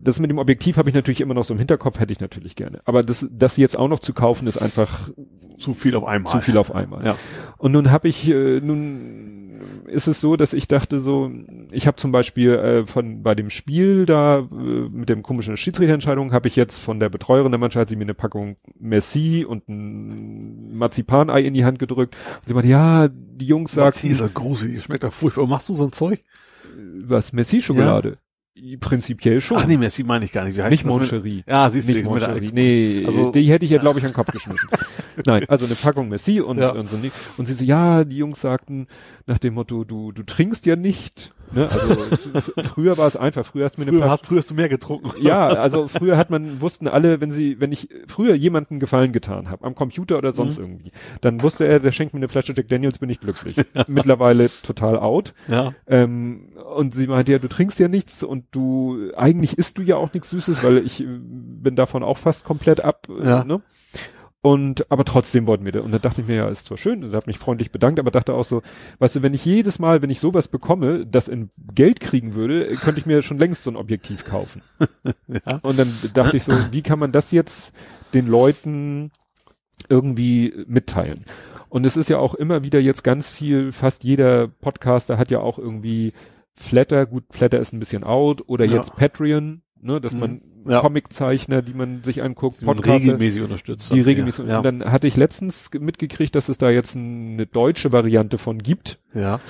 Das 0.00 0.20
mit 0.20 0.30
dem 0.30 0.38
Objektiv 0.38 0.76
habe 0.76 0.88
ich 0.88 0.94
natürlich 0.94 1.20
immer 1.20 1.34
noch 1.34 1.44
so 1.44 1.54
im 1.54 1.58
Hinterkopf, 1.58 1.98
hätte 1.98 2.12
ich 2.12 2.20
natürlich 2.20 2.54
gerne. 2.56 2.80
Aber 2.84 3.02
das, 3.02 3.26
das 3.30 3.56
jetzt 3.56 3.78
auch 3.78 3.88
noch 3.88 3.98
zu 3.98 4.12
kaufen, 4.12 4.46
ist 4.46 4.56
einfach 4.56 5.10
Zu 5.58 5.74
viel 5.74 5.96
auf 5.96 6.04
einmal. 6.04 6.32
zu 6.32 6.40
viel 6.40 6.56
auf 6.56 6.74
einmal. 6.74 7.04
Ja. 7.04 7.16
Und 7.56 7.72
nun 7.72 7.90
habe 7.90 8.08
ich, 8.08 8.28
äh, 8.28 8.60
nun 8.60 9.60
ist 9.86 10.06
es 10.06 10.20
so, 10.20 10.36
dass 10.36 10.52
ich 10.52 10.68
dachte 10.68 11.00
so, 11.00 11.30
ich 11.72 11.86
habe 11.86 11.96
zum 11.96 12.12
Beispiel 12.12 12.52
äh, 12.54 12.86
von 12.86 13.22
bei 13.22 13.34
dem 13.34 13.50
Spiel 13.50 14.06
da 14.06 14.38
äh, 14.38 14.44
mit 14.44 15.08
dem 15.08 15.22
komischen 15.22 15.56
Schiedsrichterentscheidung 15.56 16.32
habe 16.32 16.46
ich 16.46 16.54
jetzt 16.54 16.78
von 16.78 17.00
der 17.00 17.08
Betreuerin 17.08 17.50
der 17.50 17.58
Mannschaft 17.58 17.82
hat 17.82 17.88
sie 17.88 17.96
mir 17.96 18.04
eine 18.04 18.14
Packung 18.14 18.56
Merci 18.78 19.44
und 19.44 19.68
ein 19.68 20.76
Marzipanei 20.76 21.42
in 21.42 21.54
die 21.54 21.64
Hand 21.64 21.78
gedrückt. 21.78 22.16
Und 22.40 22.48
sie 22.48 22.54
meinte, 22.54 22.68
ja, 22.68 23.08
die 23.08 23.46
Jungs 23.46 23.72
Sagt 23.72 23.94
sagten, 23.94 24.08
dieser 24.08 24.28
gruselig, 24.28 24.84
schmeckt 24.84 25.02
doch 25.02 25.12
furchtbar. 25.12 25.46
Machst 25.46 25.68
du 25.68 25.74
so 25.74 25.86
ein 25.86 25.92
Zeug? 25.92 26.22
was 27.04 27.32
Merci-Schokolade? 27.32 28.18
Prinzipiell 28.80 29.40
schon. 29.40 29.58
Ach 29.58 29.66
nee, 29.66 29.76
Merci 29.76 30.02
meine 30.04 30.24
ich 30.24 30.32
gar 30.32 30.44
nicht. 30.44 30.56
Wie 30.56 30.62
heißt 30.62 30.70
nicht 30.70 30.84
das 30.84 30.92
Moncherie. 30.92 31.44
Ja, 31.46 31.68
siehst 31.70 31.88
du, 31.88 31.94
Nicht 31.94 32.04
Moncherie. 32.04 32.50
Nee, 32.52 33.04
Also- 33.06 33.30
die 33.30 33.44
hätte 33.50 33.64
ich 33.64 33.70
ja, 33.70 33.78
glaube 33.78 33.98
ich, 33.98 34.04
an 34.04 34.10
den 34.10 34.14
Kopf 34.14 34.32
geschmissen. 34.32 34.68
Nein, 35.26 35.44
also 35.48 35.66
eine 35.66 35.74
Packung 35.74 36.08
Merci 36.08 36.40
und, 36.40 36.58
Ja. 36.58 36.72
und 36.72 36.90
so. 36.90 36.96
Und 37.36 37.46
sie 37.46 37.54
so, 37.54 37.64
ja, 37.64 38.04
die 38.04 38.16
Jungs 38.18 38.40
sagten 38.40 38.86
nach 39.26 39.38
dem 39.38 39.54
Motto, 39.54 39.84
du, 39.84 40.12
du 40.12 40.22
trinkst 40.22 40.66
ja 40.66 40.76
nicht. 40.76 41.32
Ne? 41.52 41.68
Also 41.70 42.40
früher 42.74 42.98
war 42.98 43.06
es 43.06 43.16
einfach, 43.16 43.44
früher 43.46 43.64
hast 43.64 43.76
du 43.76 43.80
mir 43.80 43.86
eine 43.86 43.92
Früher 43.92 44.00
Packung. 44.00 44.12
hast, 44.12 44.26
früher 44.26 44.38
hast 44.38 44.50
du 44.50 44.54
mehr 44.54 44.68
getrunken. 44.68 45.10
Ja, 45.20 45.48
also 45.48 45.88
früher 45.88 46.16
hat 46.16 46.30
man, 46.30 46.60
wussten 46.60 46.88
alle, 46.88 47.20
wenn 47.20 47.30
sie, 47.30 47.60
wenn 47.60 47.72
ich 47.72 47.88
früher 48.06 48.34
jemanden 48.34 48.80
Gefallen 48.80 49.12
getan 49.12 49.50
habe, 49.50 49.64
am 49.66 49.74
Computer 49.74 50.18
oder 50.18 50.32
sonst 50.32 50.58
Mhm. 50.58 50.64
irgendwie, 50.64 50.92
dann 51.20 51.42
wusste 51.42 51.66
er, 51.66 51.80
der 51.80 51.92
schenkt 51.92 52.14
mir 52.14 52.18
eine 52.18 52.28
Flasche 52.28 52.52
Jack 52.56 52.68
Daniels, 52.68 52.98
bin 52.98 53.10
ich 53.10 53.20
glücklich. 53.20 53.56
Mittlerweile 53.86 54.50
total 54.62 54.98
out. 54.98 55.34
Ja. 55.48 55.72
Ähm, 55.86 56.50
und 56.76 56.92
sie 56.94 57.06
meinte, 57.06 57.32
ja, 57.32 57.38
du 57.38 57.48
trinkst 57.48 57.78
ja 57.78 57.88
nichts 57.88 58.22
und 58.22 58.44
du, 58.52 59.10
eigentlich 59.16 59.56
isst 59.58 59.78
du 59.78 59.82
ja 59.82 59.96
auch 59.96 60.12
nichts 60.12 60.30
Süßes, 60.30 60.62
weil 60.64 60.78
ich 60.78 61.00
äh, 61.00 61.06
bin 61.06 61.76
davon 61.76 62.02
auch 62.02 62.18
fast 62.18 62.44
komplett 62.44 62.80
ab. 62.82 63.06
Ja. 63.22 63.44
Ne? 63.44 63.60
Und, 64.40 64.88
aber 64.90 65.04
trotzdem 65.04 65.46
wollten 65.48 65.64
wir 65.64 65.72
das. 65.72 65.82
Und 65.82 65.90
dann 65.90 66.00
dachte 66.00 66.20
ich 66.20 66.28
mir, 66.28 66.36
ja, 66.36 66.48
ist 66.48 66.66
zwar 66.66 66.78
schön, 66.78 67.02
und 67.02 67.12
habe 67.12 67.26
mich 67.26 67.38
freundlich 67.38 67.72
bedankt, 67.72 67.98
aber 67.98 68.12
dachte 68.12 68.34
auch 68.34 68.44
so, 68.44 68.62
weißt 69.00 69.16
du, 69.16 69.22
wenn 69.22 69.34
ich 69.34 69.44
jedes 69.44 69.80
Mal, 69.80 70.00
wenn 70.00 70.10
ich 70.10 70.20
sowas 70.20 70.46
bekomme, 70.46 71.04
das 71.06 71.26
in 71.26 71.50
Geld 71.74 71.98
kriegen 71.98 72.36
würde, 72.36 72.68
könnte 72.76 73.00
ich 73.00 73.06
mir 73.06 73.20
schon 73.22 73.38
längst 73.38 73.64
so 73.64 73.70
ein 73.70 73.76
Objektiv 73.76 74.24
kaufen. 74.24 74.62
Ja. 75.26 75.58
Und 75.62 75.78
dann 75.78 75.92
dachte 76.14 76.36
ich 76.36 76.44
so, 76.44 76.52
wie 76.70 76.82
kann 76.82 76.98
man 76.98 77.12
das 77.12 77.32
jetzt 77.32 77.72
den 78.14 78.26
Leuten 78.26 79.10
irgendwie 79.88 80.54
mitteilen? 80.66 81.24
Und 81.68 81.84
es 81.84 81.96
ist 81.96 82.08
ja 82.08 82.18
auch 82.18 82.34
immer 82.34 82.62
wieder 82.64 82.80
jetzt 82.80 83.04
ganz 83.04 83.28
viel, 83.28 83.72
fast 83.72 84.04
jeder 84.04 84.48
Podcaster 84.48 85.18
hat 85.18 85.30
ja 85.30 85.40
auch 85.40 85.58
irgendwie 85.58 86.12
Flatter, 86.54 87.06
gut, 87.06 87.24
Flatter 87.30 87.58
ist 87.58 87.72
ein 87.72 87.78
bisschen 87.78 88.04
out, 88.04 88.42
oder 88.46 88.64
Ja. 88.64 88.76
jetzt 88.76 88.96
Patreon, 88.96 89.62
ne, 89.82 90.00
dass 90.00 90.14
Mhm. 90.14 90.20
man 90.20 90.40
Ja. 90.66 90.80
Comiczeichner, 90.80 91.62
die 91.62 91.72
man 91.72 92.02
sich 92.02 92.22
anguckt, 92.22 92.62
Podcaster, 92.64 92.94
regelmäßig 92.94 93.42
unterstützt. 93.42 93.92
die 93.94 94.00
regelmäßig, 94.00 94.46
Ja. 94.46 94.58
und 94.58 94.64
dann 94.64 94.84
hatte 94.92 95.06
ich 95.06 95.16
letztens 95.16 95.70
ge- 95.70 95.80
mitgekriegt, 95.80 96.34
dass 96.34 96.48
es 96.48 96.58
da 96.58 96.68
jetzt 96.70 96.94
eine 96.96 97.46
deutsche 97.46 97.92
Variante 97.92 98.38
von 98.38 98.58
gibt. 98.58 98.98
ja. 99.14 99.40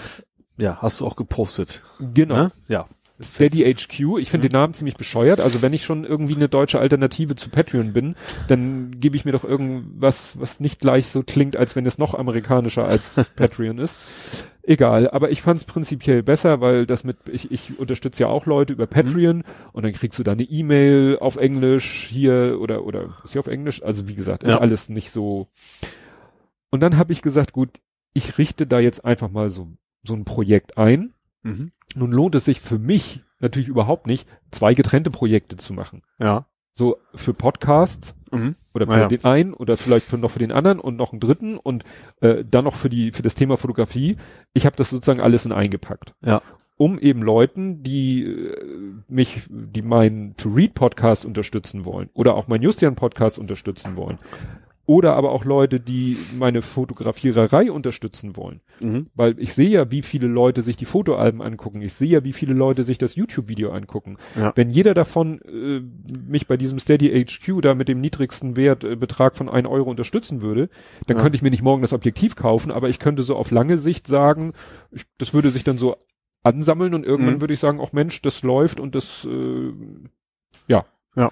Ja, 0.61 0.79
hast 0.83 0.99
du 1.01 1.07
auch 1.07 1.15
gepostet. 1.15 1.85
Genau. 2.15 2.35
Ne? 2.35 2.53
Ja. 2.67 2.89
Steady 3.21 3.65
HQ. 3.75 4.19
Ich 4.19 4.31
finde 4.31 4.49
den 4.49 4.53
Namen 4.53 4.75
ziemlich 4.75 4.97
bescheuert. 4.97 5.41
Also 5.41 5.61
wenn 5.63 5.73
ich 5.73 5.85
schon 5.85 6.05
irgendwie 6.05 6.37
eine 6.37 6.49
deutsche 6.49 6.79
Alternative 6.79 7.35
zu 7.37 7.49
Patreon 7.51 7.93
bin, 7.93 8.15
dann 8.47 9.01
gebe 9.01 9.17
ich 9.17 9.25
mir 9.25 9.33
doch 9.33 9.45
irgendwas, 9.45 10.39
was 10.41 10.61
nicht 10.61 10.81
gleich 10.81 11.07
so 11.09 11.23
klingt, 11.23 11.57
als 11.57 11.75
wenn 11.77 11.87
es 11.87 11.99
noch 11.99 12.15
amerikanischer 12.15 12.85
als 12.87 13.15
Patreon 13.37 13.79
ist. 13.79 13.97
Egal, 14.63 15.09
aber 15.11 15.31
ich 15.31 15.41
fand 15.41 15.59
es 15.59 15.65
prinzipiell 15.65 16.23
besser, 16.23 16.61
weil 16.61 16.85
das 16.85 17.03
mit, 17.03 17.17
ich, 17.33 17.51
ich 17.51 17.79
unterstütze 17.79 18.25
ja 18.25 18.29
auch 18.29 18.45
Leute 18.45 18.75
über 18.75 18.87
Patreon 18.87 19.43
und 19.73 19.83
dann 19.83 19.93
kriegst 19.95 20.19
du 20.19 20.23
da 20.23 20.33
eine 20.33 20.43
E-Mail 20.43 21.17
auf 21.21 21.37
Englisch 21.37 22.07
hier 22.11 22.59
oder, 22.61 22.85
oder 22.85 23.15
ist 23.25 23.33
hier 23.33 23.41
auf 23.41 23.47
Englisch? 23.47 23.83
Also 23.83 24.09
wie 24.09 24.15
gesagt, 24.15 24.45
ist 24.45 24.51
Ja. 24.51 24.59
alles 24.59 24.91
nicht 24.91 25.11
so. 25.11 25.49
Und 26.71 26.81
dann 26.81 26.99
habe 26.99 27.13
ich 27.13 27.23
gesagt, 27.23 27.53
gut, 27.53 27.71
ich 28.13 28.37
richte 28.37 28.67
da 28.67 28.79
jetzt 28.79 29.05
einfach 29.05 29.31
mal 29.31 29.49
so, 29.49 29.69
so 30.03 30.13
ein 30.15 30.25
Projekt 30.27 30.77
ein. 30.77 31.15
Mhm. 31.43 31.73
Nun 31.95 32.13
lohnt 32.13 32.35
es 32.35 32.45
sich 32.45 32.61
für 32.61 32.79
mich 32.79 33.23
natürlich 33.41 33.69
überhaupt 33.69 34.07
nicht, 34.07 34.29
zwei 34.51 34.75
getrennte 34.75 35.11
Projekte 35.11 35.57
zu 35.57 35.73
machen. 35.73 36.03
Ja. 36.19 36.47
So 36.75 36.99
für 37.15 37.35
Podcasts 37.35 38.15
Mhm. 38.31 38.57
oder 38.75 38.87
für 38.87 38.93
Naja. 38.93 39.09
den 39.09 39.25
einen 39.25 39.55
oder 39.55 39.77
vielleicht 39.77 40.07
für 40.07 40.19
noch 40.19 40.31
für 40.31 40.39
den 40.39 40.53
anderen 40.53 40.81
und 40.81 40.97
noch 40.97 41.13
einen 41.13 41.21
dritten 41.21 41.57
und 41.57 41.85
äh, 42.21 42.45
dann 42.49 42.65
noch 42.65 42.75
für 42.75 42.89
die 42.91 43.11
für 43.13 43.23
das 43.23 43.35
Thema 43.35 43.57
Fotografie. 43.57 44.17
Ich 44.53 44.67
habe 44.67 44.77
das 44.77 44.91
sozusagen 44.91 45.21
alles 45.21 45.47
in 45.47 45.53
eingepackt. 45.53 46.15
Ja. 46.25 46.43
Um 46.77 46.99
eben 46.99 47.23
Leuten, 47.23 47.83
die 47.83 48.23
äh, 48.25 48.93
mich, 49.09 49.43
die 49.49 49.83
meinen 49.83 50.37
To 50.37 50.51
Read 50.51 50.75
Podcast 50.75 51.25
unterstützen 51.25 51.85
wollen 51.85 52.11
oder 52.13 52.35
auch 52.35 52.49
meinen 52.49 52.63
Justian 52.63 52.95
Podcast 52.97 53.39
unterstützen 53.39 53.97
wollen 53.97 54.19
oder 54.89 55.15
aber 55.17 55.33
auch 55.33 55.45
Leute, 55.45 55.81
die 55.81 56.17
meine 56.39 56.63
Fotografiererei 56.63 57.71
unterstützen 57.71 58.37
wollen. 58.37 58.63
Mhm. 58.81 59.09
Weil 59.15 59.39
ich 59.39 59.53
sehe 59.53 59.69
ja, 59.69 59.91
wie 59.91 60.01
viele 60.01 60.29
Leute 60.29 60.63
sich 60.63 60.79
die 60.79 60.87
Fotoalben 60.87 61.43
angucken. 61.43 61.83
Ich 61.83 61.93
sehe 61.93 62.09
ja, 62.09 62.25
wie 62.25 62.33
viele 62.33 62.55
Leute 62.55 62.85
sich 62.85 62.97
das 62.97 63.15
YouTube-Video 63.15 63.71
angucken. 63.71 64.17
Ja. 64.35 64.53
Wenn 64.57 64.71
jeder 64.71 64.95
davon 64.95 65.43
äh, 65.43 65.83
mich 66.27 66.47
bei 66.47 66.57
diesem 66.57 66.79
Steady 66.79 67.11
HQ 67.23 67.61
da 67.61 67.75
mit 67.75 67.89
dem 67.89 68.01
niedrigsten 68.01 68.57
Wert, 68.57 68.83
äh, 68.83 68.97
Betrag 68.97 69.37
von 69.37 69.51
1 69.51 69.69
Euro 69.69 69.91
unterstützen 69.91 70.41
würde, 70.41 70.71
dann 71.07 71.19
Ja. 71.19 71.23
könnte 71.23 71.37
ich 71.37 71.43
mir 71.43 71.51
nicht 71.51 71.63
morgen 71.63 71.83
das 71.83 71.93
Objektiv 71.93 72.35
kaufen, 72.35 72.73
aber 72.73 72.89
ich 72.89 72.99
könnte 72.99 73.23
so 73.23 73.37
auf 73.37 73.51
lange 73.51 73.77
Sicht 73.77 74.07
sagen, 74.07 74.55
ich, 74.91 75.05
das 75.19 75.35
würde 75.35 75.51
sich 75.51 75.65
dann 75.65 75.77
so 75.77 75.97
ansammeln 76.43 76.95
und 76.95 77.05
irgendwann 77.05 77.35
Mhm. 77.35 77.41
würde 77.43 77.53
ich 77.53 77.61
sagen, 77.61 77.79
auch 77.79 77.93
Mensch, 77.93 78.23
das 78.23 78.43
läuft 78.43 78.81
und 78.81 78.95
das, 78.95 79.29
äh, 79.31 79.73
ja. 80.67 80.87
Ja. 81.15 81.31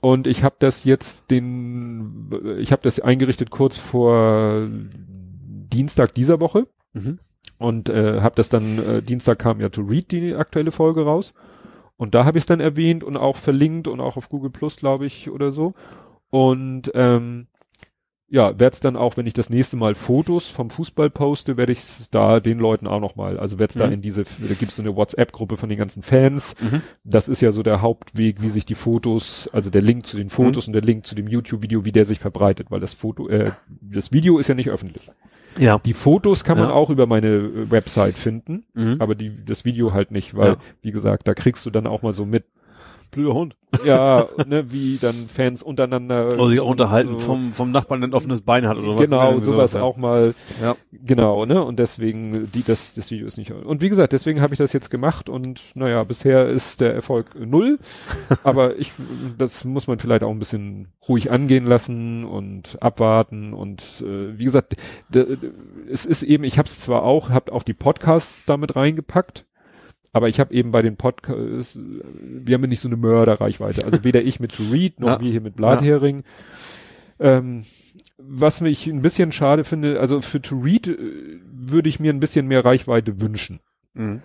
Und 0.00 0.26
ich 0.26 0.42
habe 0.42 0.56
das 0.58 0.84
jetzt 0.84 1.30
den, 1.30 2.30
ich 2.58 2.72
habe 2.72 2.82
das 2.82 3.00
eingerichtet 3.00 3.50
kurz 3.50 3.78
vor 3.78 4.68
Dienstag 4.68 6.14
dieser 6.14 6.40
Woche. 6.40 6.66
Mhm. 6.92 7.18
und 7.58 7.88
äh, 7.90 8.20
habe 8.20 8.36
das 8.36 8.48
dann 8.48 8.78
äh, 8.78 9.02
Dienstag 9.02 9.38
kam 9.38 9.60
ja 9.60 9.68
to 9.68 9.82
read 9.82 10.10
die 10.10 10.34
aktuelle 10.34 10.72
Folge 10.72 11.04
raus. 11.04 11.34
Und 11.96 12.14
da 12.14 12.24
habe 12.24 12.38
ich 12.38 12.42
es 12.42 12.46
dann 12.46 12.60
erwähnt 12.60 13.04
und 13.04 13.16
auch 13.16 13.36
verlinkt 13.36 13.88
und 13.88 14.00
auch 14.00 14.16
auf 14.16 14.28
Google 14.28 14.50
Plus 14.50 14.76
glaube 14.76 15.06
ich 15.06 15.30
oder 15.30 15.52
so. 15.52 15.72
Und 16.30 16.90
ähm, 16.94 17.46
ja 18.28 18.58
werde 18.58 18.74
es 18.74 18.80
dann 18.80 18.96
auch 18.96 19.16
wenn 19.16 19.26
ich 19.26 19.34
das 19.34 19.50
nächste 19.50 19.76
Mal 19.76 19.94
Fotos 19.94 20.50
vom 20.50 20.68
Fußball 20.70 21.10
poste 21.10 21.56
werde 21.56 21.70
ich 21.72 21.80
da 22.10 22.40
den 22.40 22.58
Leuten 22.58 22.86
auch 22.88 22.98
noch 23.00 23.14
mal 23.14 23.38
also 23.38 23.58
werde 23.60 23.70
es 23.70 23.76
da 23.78 23.86
Mhm. 23.86 23.92
in 23.94 24.00
diese 24.02 24.24
da 24.24 24.54
gibt 24.58 24.70
es 24.70 24.76
so 24.76 24.82
eine 24.82 24.96
WhatsApp 24.96 25.32
Gruppe 25.32 25.56
von 25.56 25.68
den 25.68 25.78
ganzen 25.78 26.02
Fans 26.02 26.54
Mhm. 26.60 26.82
das 27.04 27.28
ist 27.28 27.40
ja 27.40 27.52
so 27.52 27.62
der 27.62 27.82
Hauptweg 27.82 28.42
wie 28.42 28.48
sich 28.48 28.66
die 28.66 28.74
Fotos 28.74 29.48
also 29.52 29.70
der 29.70 29.82
Link 29.82 30.06
zu 30.06 30.16
den 30.16 30.28
Fotos 30.30 30.66
und 30.66 30.72
der 30.72 30.82
Link 30.82 31.06
zu 31.06 31.14
dem 31.14 31.28
YouTube 31.28 31.62
Video 31.62 31.84
wie 31.84 31.92
der 31.92 32.04
sich 32.04 32.18
verbreitet 32.18 32.70
weil 32.70 32.80
das 32.80 32.94
Foto 32.94 33.28
äh, 33.28 33.52
das 33.80 34.10
Video 34.12 34.38
ist 34.38 34.48
ja 34.48 34.54
nicht 34.56 34.70
öffentlich 34.70 35.08
Ja. 35.58 35.78
die 35.78 35.94
Fotos 35.94 36.42
kann 36.42 36.58
man 36.58 36.68
Ja. 36.70 36.74
auch 36.74 36.90
über 36.90 37.06
meine 37.06 37.28
äh, 37.28 37.70
Website 37.70 38.18
finden, 38.18 38.64
Mhm. 38.74 38.96
aber 38.98 39.14
die, 39.14 39.44
das 39.44 39.64
Video 39.64 39.92
halt 39.94 40.10
nicht, 40.10 40.36
weil, 40.36 40.48
Ja. 40.50 40.56
wie 40.82 40.90
gesagt, 40.90 41.28
da 41.28 41.34
kriegst 41.34 41.64
du 41.64 41.70
dann 41.70 41.86
auch 41.86 42.02
mal 42.02 42.12
so 42.12 42.26
mit, 42.26 42.44
Blöder 43.10 43.34
Hund. 43.34 43.56
ja, 43.84 44.26
ne, 44.46 44.70
wie 44.70 44.98
dann 44.98 45.28
Fans 45.28 45.62
untereinander. 45.62 46.34
Oder 46.34 46.48
sich 46.48 46.60
auch 46.60 46.68
unterhalten 46.68 47.12
so, 47.14 47.18
vom, 47.18 47.52
vom 47.52 47.70
Nachbarn, 47.70 48.02
ein 48.04 48.14
offenes 48.14 48.40
Bein 48.42 48.66
hat 48.68 48.78
oder 48.78 48.94
was. 48.94 49.00
Genau, 49.00 49.28
Irgendwie 49.28 49.46
sowas 49.46 49.72
ja. 49.72 49.82
auch 49.82 49.96
mal, 49.96 50.34
Ja. 50.62 50.76
genau, 50.92 51.44
ne, 51.46 51.62
und 51.62 51.78
deswegen, 51.78 52.50
die, 52.52 52.62
das, 52.62 52.94
das 52.94 53.10
Video 53.10 53.26
ist 53.26 53.38
nicht, 53.38 53.50
und 53.50 53.80
wie 53.80 53.88
gesagt, 53.88 54.12
deswegen 54.12 54.40
habe 54.40 54.54
ich 54.54 54.58
das 54.58 54.72
jetzt 54.72 54.90
gemacht 54.90 55.28
und, 55.28 55.62
naja, 55.74 56.04
bisher 56.04 56.46
ist 56.46 56.80
der 56.80 56.94
Erfolg 56.94 57.34
null, 57.38 57.78
aber 58.44 58.76
ich, 58.78 58.92
das 59.38 59.64
muss 59.64 59.86
man 59.86 59.98
vielleicht 59.98 60.22
auch 60.22 60.30
ein 60.30 60.38
bisschen 60.38 60.88
ruhig 61.08 61.30
angehen 61.30 61.66
lassen 61.66 62.24
und 62.24 62.80
abwarten 62.80 63.52
und, 63.52 63.82
äh, 64.02 64.38
wie 64.38 64.44
gesagt, 64.44 64.76
es 65.90 66.06
ist 66.06 66.22
eben, 66.22 66.44
ich 66.44 66.58
habe 66.58 66.68
es 66.68 66.80
zwar 66.80 67.02
auch, 67.02 67.30
habe 67.30 67.52
auch 67.52 67.62
die 67.62 67.74
Podcasts 67.74 68.44
damit 68.44 68.76
reingepackt, 68.76 69.45
aber 70.12 70.28
ich 70.28 70.40
habe 70.40 70.54
eben 70.54 70.70
bei 70.70 70.82
den 70.82 70.96
Podcasts, 70.96 71.78
wir 71.78 72.54
haben 72.54 72.62
ja 72.62 72.68
nicht 72.68 72.80
so 72.80 72.88
eine 72.88 72.96
Mörderreichweite, 72.96 73.84
also 73.84 74.04
weder 74.04 74.22
ich 74.22 74.40
mit 74.40 74.54
To 74.56 74.62
Read 74.72 75.00
noch 75.00 75.08
Ja. 75.08 75.20
wir 75.20 75.30
hier 75.30 75.40
mit 75.40 75.56
Blathering. 75.56 76.24
Ähm, 77.18 77.64
was 78.18 78.60
mich 78.60 78.86
ein 78.86 79.02
bisschen 79.02 79.32
schade 79.32 79.64
finde, 79.64 80.00
also 80.00 80.20
für 80.20 80.40
To 80.40 80.56
Read 80.56 80.88
äh, 80.88 80.96
würde 81.52 81.88
ich 81.88 82.00
mir 82.00 82.12
ein 82.12 82.20
bisschen 82.20 82.46
mehr 82.46 82.64
Reichweite 82.64 83.20
wünschen. 83.20 83.60
Mhm. 83.94 84.22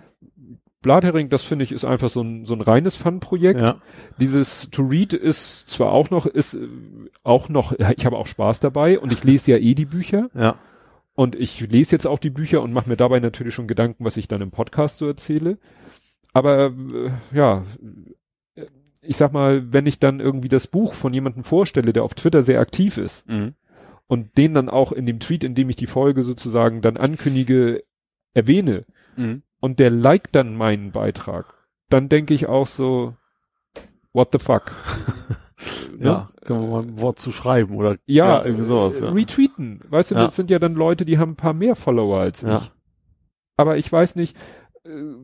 Blathering, 0.82 1.28
das 1.28 1.44
finde 1.44 1.62
ich, 1.62 1.70
ist 1.72 1.84
einfach 1.84 2.08
so 2.08 2.22
ein, 2.22 2.44
so 2.44 2.54
ein 2.54 2.60
reines 2.60 2.96
Fun-Projekt. 2.96 3.60
Ja. 3.60 3.76
Dieses 4.18 4.68
To 4.70 4.82
Read 4.82 5.12
ist 5.12 5.68
zwar 5.68 5.92
auch 5.92 6.10
noch, 6.10 6.26
ist 6.26 6.54
äh, 6.54 6.66
auch 7.22 7.48
noch, 7.48 7.72
ich 7.96 8.04
habe 8.04 8.16
auch 8.16 8.26
Spaß 8.26 8.60
dabei 8.60 8.98
und 8.98 9.12
ich 9.12 9.22
lese 9.24 9.52
ja 9.52 9.58
eh 9.58 9.74
die 9.74 9.86
Bücher 9.86 10.28
Ja. 10.34 10.56
Und 11.14 11.34
ich 11.34 11.60
lese 11.60 11.92
jetzt 11.94 12.06
auch 12.06 12.18
die 12.18 12.30
Bücher 12.30 12.62
und 12.62 12.72
mache 12.72 12.88
mir 12.88 12.96
dabei 12.96 13.20
natürlich 13.20 13.54
schon 13.54 13.66
Gedanken, 13.68 14.04
was 14.04 14.16
ich 14.16 14.28
dann 14.28 14.40
im 14.40 14.50
Podcast 14.50 14.98
so 14.98 15.06
erzähle. 15.06 15.58
Aber 16.32 16.66
äh, 16.92 17.10
ja, 17.36 17.64
äh, 18.54 18.66
ich 19.02 19.16
sag 19.16 19.32
mal, 19.32 19.72
wenn 19.72 19.86
ich 19.86 19.98
dann 19.98 20.20
irgendwie 20.20 20.48
das 20.48 20.66
Buch 20.66 20.94
von 20.94 21.12
jemandem 21.12 21.44
vorstelle, 21.44 21.92
der 21.92 22.04
auf 22.04 22.14
Twitter 22.14 22.42
sehr 22.42 22.60
aktiv 22.60 22.96
ist 22.98 23.28
Mhm. 23.28 23.54
und 24.06 24.36
den 24.38 24.54
dann 24.54 24.68
auch 24.70 24.92
in 24.92 25.04
dem 25.06 25.20
Tweet, 25.20 25.44
in 25.44 25.54
dem 25.54 25.68
ich 25.68 25.76
die 25.76 25.86
Folge 25.86 26.22
sozusagen 26.22 26.80
dann 26.80 26.96
ankündige, 26.96 27.82
erwähne 28.34 28.86
Mhm. 29.16 29.42
und 29.60 29.78
der 29.78 29.90
liked 29.90 30.34
dann 30.34 30.56
meinen 30.56 30.92
Beitrag, 30.92 31.52
dann 31.90 32.08
denke 32.08 32.32
ich 32.32 32.46
auch 32.46 32.66
so, 32.66 33.14
what 34.14 34.28
the 34.32 34.38
fuck? 34.38 34.72
Ne? 35.98 36.04
Ja, 36.06 36.28
kann 36.44 36.60
man 36.60 36.70
mal 36.70 36.82
ein 36.82 37.00
Wort 37.00 37.18
zu 37.18 37.32
schreiben 37.32 37.76
oder 37.76 37.96
Ja, 38.06 38.44
irgendwie 38.44 38.64
sowas. 38.64 39.00
Ja. 39.00 39.10
retweeten. 39.10 39.80
Weißt 39.88 40.10
du, 40.10 40.14
Ja. 40.14 40.24
das 40.24 40.36
sind 40.36 40.50
ja 40.50 40.58
dann 40.58 40.74
Leute, 40.74 41.04
die 41.04 41.18
haben 41.18 41.32
ein 41.32 41.36
paar 41.36 41.54
mehr 41.54 41.76
Follower 41.76 42.18
als 42.20 42.40
Ja. 42.42 42.58
ich. 42.58 42.70
Aber 43.56 43.76
ich 43.76 43.90
weiß 43.92 44.16
nicht, 44.16 44.36
äh, 44.84 45.14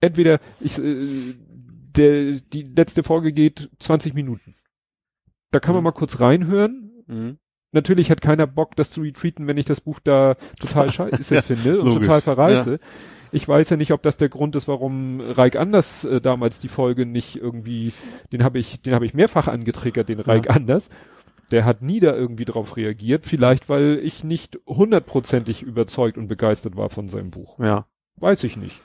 entweder 0.00 0.40
ich, 0.60 0.78
äh, 0.78 1.34
der, 1.96 2.32
die 2.40 2.62
letzte 2.62 3.02
Folge 3.02 3.32
geht 3.32 3.70
20 3.80 4.14
Minuten. 4.14 4.54
Da 5.50 5.60
kann 5.60 5.74
man 5.74 5.82
Mhm. 5.82 5.84
mal 5.84 5.92
kurz 5.92 6.20
reinhören. 6.20 6.92
Mhm. 7.06 7.38
Natürlich 7.72 8.10
hat 8.10 8.20
keiner 8.22 8.46
Bock, 8.46 8.76
das 8.76 8.90
zu 8.90 9.02
retweeten, 9.02 9.46
wenn 9.46 9.58
ich 9.58 9.66
das 9.66 9.80
Buch 9.80 10.00
da 10.00 10.36
total 10.58 10.90
scheiße 10.90 11.34
Ja, 11.34 11.42
finde 11.42 11.80
und 11.80 11.86
logisch. 11.88 12.02
total 12.06 12.20
verreiße. 12.22 12.80
Ich 13.32 13.46
weiß 13.46 13.70
ja 13.70 13.76
nicht, 13.76 13.92
ob 13.92 14.02
das 14.02 14.16
der 14.16 14.28
Grund 14.28 14.56
ist, 14.56 14.68
warum 14.68 15.20
Reik 15.20 15.56
Anders 15.56 16.04
äh, 16.04 16.20
damals 16.20 16.60
die 16.60 16.68
Folge 16.68 17.06
nicht 17.06 17.36
irgendwie, 17.36 17.92
den 18.32 18.42
habe 18.42 18.58
ich, 18.58 18.80
den 18.82 18.94
habe 18.94 19.04
ich 19.06 19.14
mehrfach 19.14 19.48
angetriggert, 19.48 20.08
den 20.08 20.20
Reik 20.20 20.48
Anders. 20.50 20.88
Der 21.50 21.64
hat 21.64 21.80
nie 21.82 22.00
da 22.00 22.14
irgendwie 22.14 22.44
drauf 22.44 22.76
reagiert. 22.76 23.24
Vielleicht, 23.24 23.68
weil 23.68 24.00
ich 24.02 24.22
nicht 24.24 24.58
hundertprozentig 24.66 25.62
überzeugt 25.62 26.18
und 26.18 26.28
begeistert 26.28 26.76
war 26.76 26.90
von 26.90 27.08
seinem 27.08 27.30
Buch. 27.30 27.58
Ja. 27.58 27.86
Weiß 28.16 28.44
ich 28.44 28.56
nicht. 28.56 28.80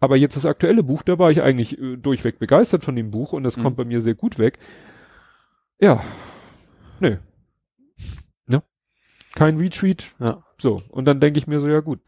Aber 0.00 0.16
jetzt 0.16 0.36
das 0.36 0.44
aktuelle 0.46 0.82
Buch, 0.82 1.02
da 1.02 1.18
war 1.18 1.30
ich 1.30 1.40
eigentlich 1.42 1.78
äh, 1.80 1.96
durchweg 1.96 2.38
begeistert 2.38 2.84
von 2.84 2.96
dem 2.96 3.10
Buch 3.10 3.32
und 3.32 3.44
das 3.44 3.56
Mhm. 3.56 3.62
kommt 3.62 3.76
bei 3.76 3.84
mir 3.84 4.02
sehr 4.02 4.14
gut 4.14 4.38
weg. 4.38 4.58
Ja. 5.80 6.02
Nö. 7.00 7.16
Kein 9.34 9.56
Retreat. 9.56 10.14
Ja. 10.18 10.42
So. 10.58 10.80
Und 10.90 11.06
dann 11.06 11.20
denke 11.20 11.38
ich 11.38 11.46
mir 11.46 11.60
so, 11.60 11.68
ja 11.68 11.80
gut. 11.80 12.00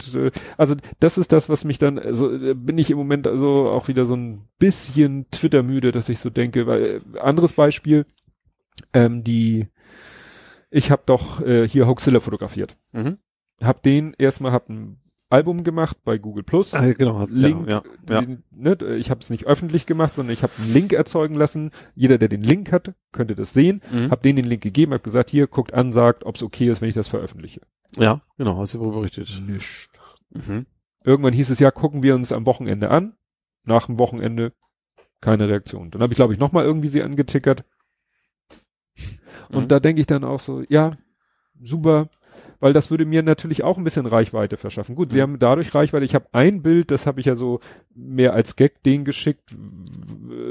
Also 0.57 0.77
das 1.01 1.19
ist 1.19 1.33
das, 1.33 1.49
was 1.49 1.65
mich 1.65 1.79
dann, 1.79 1.99
also 1.99 2.33
äh, 2.33 2.55
bin 2.55 2.79
ich 2.79 2.91
im 2.91 2.99
Moment 2.99 3.27
also 3.27 3.69
auch 3.69 3.89
wieder 3.89 4.07
so 4.07 4.15
ein 4.15 4.49
bisschen 4.59 5.29
Twitter-müde, 5.31 5.91
dass 5.91 6.09
ich 6.09 6.21
so 6.21 6.31
denke, 6.31 6.67
weil 6.67 7.03
äh, 7.15 7.19
anderes 7.19 7.53
Beispiel, 7.53 8.07
ähm, 8.93 9.25
die, 9.25 9.69
ich 10.71 10.91
habe 10.91 11.03
doch 11.07 11.41
äh, 11.41 11.67
hier 11.67 11.87
Hoaxilla 11.87 12.21
fotografiert. 12.21 12.77
Mhm. 12.93 13.19
Hab 13.61 13.83
den 13.83 14.15
erstmal, 14.19 14.53
hab 14.53 14.69
ein 14.69 15.01
Album 15.31 15.65
gemacht 15.65 15.97
bei 16.05 16.19
Google 16.19 16.43
Plus. 16.45 16.75
Ah, 16.75 16.93
genau. 16.93 17.27
Link, 17.29 17.69
Ja. 17.69 17.83
Ja. 18.09 18.21
Den, 18.21 18.45
ne, 18.51 18.77
ich 18.97 19.11
habe 19.11 19.21
es 19.21 19.31
nicht 19.31 19.47
öffentlich 19.47 19.87
gemacht, 19.87 20.15
sondern 20.15 20.33
ich 20.35 20.43
habe 20.43 20.53
einen 20.59 20.73
Link 20.73 20.93
erzeugen 20.93 21.35
lassen. 21.35 21.71
Jeder, 21.95 22.19
der 22.19 22.29
den 22.29 22.43
Link 22.43 22.71
hat, 22.73 22.95
könnte 23.11 23.35
das 23.35 23.53
sehen. 23.53 23.83
Mhm. 23.91 24.11
Hab 24.11 24.23
denen 24.23 24.37
den 24.37 24.45
Link 24.45 24.63
gegeben, 24.63 24.93
hab 24.93 25.03
gesagt, 25.03 25.31
hier, 25.31 25.47
guckt 25.47 25.75
an, 25.75 25.93
sagt, 25.93 26.25
ob 26.25 26.37
es 26.37 26.43
okay 26.43 26.69
ist, 26.71 26.81
wenn 26.83 26.89
ich 26.89 26.95
das 26.95 27.09
veröffentliche. 27.09 27.63
ja, 27.97 28.21
genau. 28.37 28.59
Hast 28.59 28.75
du 28.75 28.79
darüber 28.79 28.97
berichtet. 28.99 29.43
Nicht. 29.47 29.89
Mhm. 30.31 30.67
Irgendwann 31.05 31.33
hieß 31.35 31.51
es 31.51 31.59
ja, 31.59 31.71
gucken 31.71 32.03
wir 32.03 32.15
uns 32.15 32.33
am 32.33 32.47
Wochenende 32.47 32.91
an. 32.91 33.15
Nach 33.65 33.87
dem 33.87 33.99
Wochenende 33.99 34.53
keine 35.21 35.49
Reaktion. 35.49 35.91
Dann 35.91 36.03
habe 36.03 36.13
ich, 36.13 36.17
glaube 36.17 36.33
ich, 36.35 36.39
nochmal 36.39 36.65
irgendwie 36.65 36.89
sie 36.89 37.03
angetickert. 37.03 37.65
Und 39.51 39.65
Mhm. 39.65 39.69
da 39.69 39.81
denke 39.81 40.01
ich 40.01 40.07
dann 40.07 40.23
auch 40.25 40.41
so, 40.41 40.63
ja, 40.69 40.93
super, 41.61 42.09
weil 42.61 42.73
das 42.73 42.91
würde 42.91 43.05
mir 43.05 43.23
natürlich 43.23 43.63
auch 43.65 43.79
ein 43.79 43.85
bisschen 43.85 44.07
Reichweite 44.07 44.57
verschaffen. 44.57 44.95
Gut, 44.95 45.11
sie 45.13 45.19
Mhm. 45.19 45.23
haben 45.23 45.39
dadurch 45.39 45.75
Reichweite. 45.75 46.05
Ich 46.05 46.15
habe 46.15 46.27
ein 46.33 46.63
Bild, 46.63 46.91
das 46.91 47.07
habe 47.07 47.21
ich 47.21 47.27
ja 47.27 47.35
so 47.35 47.61
mehr 47.95 48.33
als 48.35 48.57
Gag 48.57 48.83
denen 48.83 49.05
geschickt, 49.05 49.55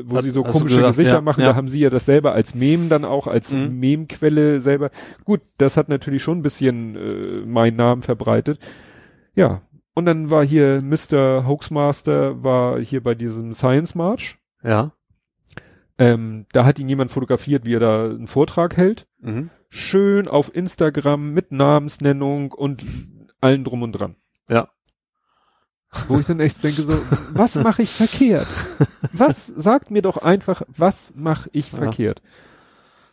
wo 0.05 0.15
Hat- 0.17 0.23
sie 0.23 0.31
so 0.31 0.43
komische 0.43 0.77
gesagt, 0.77 0.95
Gesichter 0.97 1.13
ja, 1.15 1.21
machen. 1.21 1.41
ja. 1.41 1.49
Da 1.49 1.55
haben 1.55 1.69
sie 1.69 1.79
ja 1.79 1.89
das 1.89 2.05
selber 2.05 2.33
als 2.33 2.55
Mem 2.55 2.89
dann 2.89 3.05
auch, 3.05 3.27
als 3.27 3.51
Mhm. 3.51 3.79
Mem-Quelle 3.79 4.59
selber. 4.59 4.89
Gut, 5.25 5.41
das 5.57 5.77
hat 5.77 5.89
natürlich 5.89 6.21
schon 6.23 6.39
ein 6.39 6.43
bisschen 6.43 6.95
äh, 6.95 7.45
meinen 7.45 7.75
Namen 7.77 8.01
verbreitet. 8.01 8.59
Ja, 9.35 9.61
und 9.95 10.05
dann 10.05 10.29
war 10.29 10.45
hier 10.45 10.79
Mr. 10.83 11.45
Hoaxmaster, 11.47 12.43
war 12.43 12.79
hier 12.79 13.01
bei 13.01 13.15
diesem 13.15 13.53
Science 13.53 13.95
March. 13.95 14.37
Ja. 14.63 14.91
Ähm, 15.97 16.45
da 16.51 16.65
hat 16.65 16.79
ihn 16.79 16.89
jemand 16.89 17.11
fotografiert, 17.11 17.65
wie 17.65 17.75
er 17.75 17.79
da 17.79 18.05
einen 18.05 18.27
Vortrag 18.27 18.77
hält. 18.77 19.05
Mhm. 19.21 19.49
Schön 19.73 20.27
auf 20.27 20.55
Instagram 20.55 21.31
mit 21.33 21.51
Namensnennung 21.51 22.51
und 22.51 22.83
allen 23.41 23.63
drum 23.63 23.81
und 23.81 23.93
dran. 23.93 24.15
Ja. 24.47 24.69
Wo 26.07 26.19
ich 26.19 26.27
dann 26.27 26.39
echt 26.39 26.63
denke 26.63 26.83
so, 26.83 26.95
was 27.33 27.55
mache 27.55 27.81
ich 27.81 27.89
verkehrt? 27.89 28.47
Was, 29.13 29.47
sagt 29.47 29.89
mir 29.89 30.03
doch 30.03 30.17
einfach, 30.17 30.61
was 30.67 31.11
mache 31.15 31.49
ich 31.53 31.71
Ja. 31.71 31.79
verkehrt? 31.79 32.21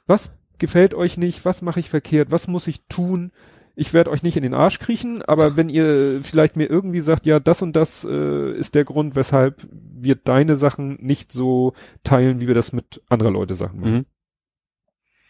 Was 0.07 0.31
gefällt 0.59 0.93
euch 0.93 1.17
nicht? 1.17 1.45
Was 1.47 1.63
mache 1.63 1.81
ich 1.81 1.89
verkehrt? 1.89 2.31
Was 2.31 2.47
muss 2.47 2.67
ich 2.67 2.83
tun? 2.89 3.33
Ich 3.75 3.95
werde 3.95 4.11
euch 4.11 4.23
nicht 4.23 4.37
in 4.37 4.43
den 4.43 4.53
Arsch 4.53 4.79
kriechen, 4.79 5.23
aber 5.23 5.57
wenn 5.57 5.71
ihr 5.71 6.21
vielleicht 6.23 6.57
mir 6.57 6.69
irgendwie 6.69 7.01
sagt, 7.01 7.25
ja, 7.25 7.41
das 7.41 7.63
und 7.63 7.75
das 7.75 8.05
äh, 8.05 8.53
ist 8.53 8.75
der 8.75 8.85
Grund, 8.85 9.17
weshalb 9.17 9.67
wir 9.71 10.17
deine 10.17 10.57
Sachen 10.57 10.99
nicht 11.01 11.33
so 11.33 11.73
teilen, 12.05 12.41
wie 12.41 12.49
wir 12.49 12.55
das 12.55 12.73
mit 12.75 13.01
anderer 13.09 13.31
Leute 13.31 13.55
Sachen 13.55 13.81
machen. 13.81 13.93
Mhm. 13.95 14.07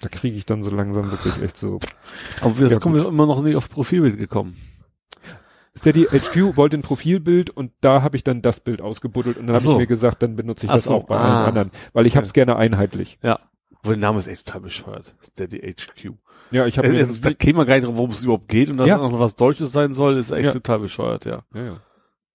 Da 0.00 0.08
kriege 0.08 0.36
ich 0.36 0.46
dann 0.46 0.62
so 0.62 0.70
langsam 0.70 1.10
wirklich 1.10 1.42
echt 1.42 1.56
so. 1.56 1.78
Aber 2.40 2.54
jetzt 2.58 2.72
Ja, 2.72 2.78
kommen 2.78 2.94
wir 2.94 3.06
immer 3.06 3.26
noch 3.26 3.42
nicht 3.42 3.56
auf 3.56 3.68
Profilbild 3.68 4.18
gekommen. 4.18 4.56
Steady 5.76 6.04
HQ 6.06 6.56
wollte 6.56 6.76
ein 6.76 6.82
Profilbild 6.82 7.50
und 7.50 7.72
da 7.80 8.02
habe 8.02 8.16
ich 8.16 8.24
dann 8.24 8.42
das 8.42 8.60
Bild 8.60 8.82
ausgebuddelt 8.82 9.36
und 9.36 9.46
dann 9.46 9.54
habe 9.54 9.64
so. 9.64 9.72
ich 9.72 9.78
mir 9.78 9.86
gesagt, 9.86 10.22
dann 10.22 10.34
benutze 10.36 10.66
ich 10.66 10.70
Ach 10.70 10.74
das 10.76 10.84
so, 10.84 10.94
auch 10.94 11.04
bei 11.06 11.16
ah. 11.16 11.22
allen 11.38 11.46
anderen, 11.48 11.70
weil 11.92 12.06
ich 12.06 12.16
habe 12.16 12.26
es 12.26 12.32
gerne 12.32 12.56
einheitlich. 12.56 13.18
Ja. 13.22 13.38
Obwohl 13.78 13.94
der 13.94 14.00
Name 14.02 14.18
ist 14.18 14.26
echt 14.26 14.44
total 14.46 14.62
bescheuert. 14.62 15.14
Steady 15.22 15.58
HQ. 15.58 16.12
Ja, 16.50 16.66
ich 16.66 16.76
habe 16.76 16.88
Äh, 16.88 17.06
da 17.22 17.32
käme 17.32 17.58
man 17.58 17.66
gar 17.66 17.76
nicht 17.76 17.86
drauf, 17.86 17.96
worum 17.96 18.10
es 18.10 18.24
überhaupt 18.24 18.48
geht 18.48 18.68
und 18.68 18.78
dass 18.78 18.88
Ja. 18.88 18.98
noch 18.98 19.18
was 19.20 19.36
Deutsches 19.36 19.70
sein 19.72 19.94
soll, 19.94 20.18
ist 20.18 20.32
echt 20.32 20.46
Ja. 20.46 20.50
total 20.50 20.80
bescheuert, 20.80 21.24
ja. 21.24 21.44
ja, 21.54 21.64
ja. 21.64 21.76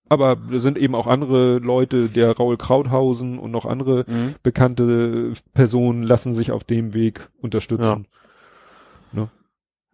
Aber 0.07 0.35
da 0.35 0.59
sind 0.59 0.77
eben 0.77 0.93
auch 0.93 1.07
andere 1.07 1.57
Leute, 1.57 2.09
der 2.09 2.31
Raul 2.37 2.57
Krauthausen 2.57 3.39
und 3.39 3.51
noch 3.51 3.65
andere 3.65 4.05
bekannte 4.43 5.33
Personen 5.53 6.03
lassen 6.03 6.33
sich 6.33 6.51
auf 6.51 6.63
dem 6.63 6.93
Weg 6.93 7.29
unterstützen. 7.41 8.05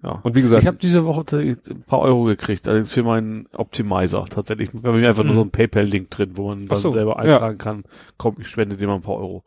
Ja. 0.04 0.20
Und 0.24 0.34
wie 0.36 0.42
gesagt, 0.42 0.64
Ich 0.64 0.68
habe 0.68 0.78
diese 0.78 1.06
Woche 1.06 1.24
ein 1.38 1.84
paar 1.86 2.00
Euro 2.00 2.24
gekriegt, 2.24 2.68
allerdings 2.68 2.92
für 2.92 3.04
meinen 3.04 3.46
Optimizer 3.54 4.26
tatsächlich. 4.28 4.72
Bei 4.74 4.92
mir 4.92 5.08
einfach 5.08 5.24
nur 5.24 5.34
Mhm. 5.34 5.38
so 5.38 5.44
ein 5.44 5.52
PayPal-Link 5.52 6.10
drin, 6.10 6.32
wo 6.34 6.48
man 6.48 6.66
dann 6.68 6.80
so, 6.80 6.92
selber 6.92 7.12
ja. 7.24 7.34
eintragen 7.34 7.58
kann, 7.60 7.84
komm, 8.18 8.38
ich 8.40 8.48
spende 8.48 8.78
dir 8.78 8.88
mal 8.88 8.96
ein 8.96 9.02
paar 9.02 9.18
Euro. 9.18 9.44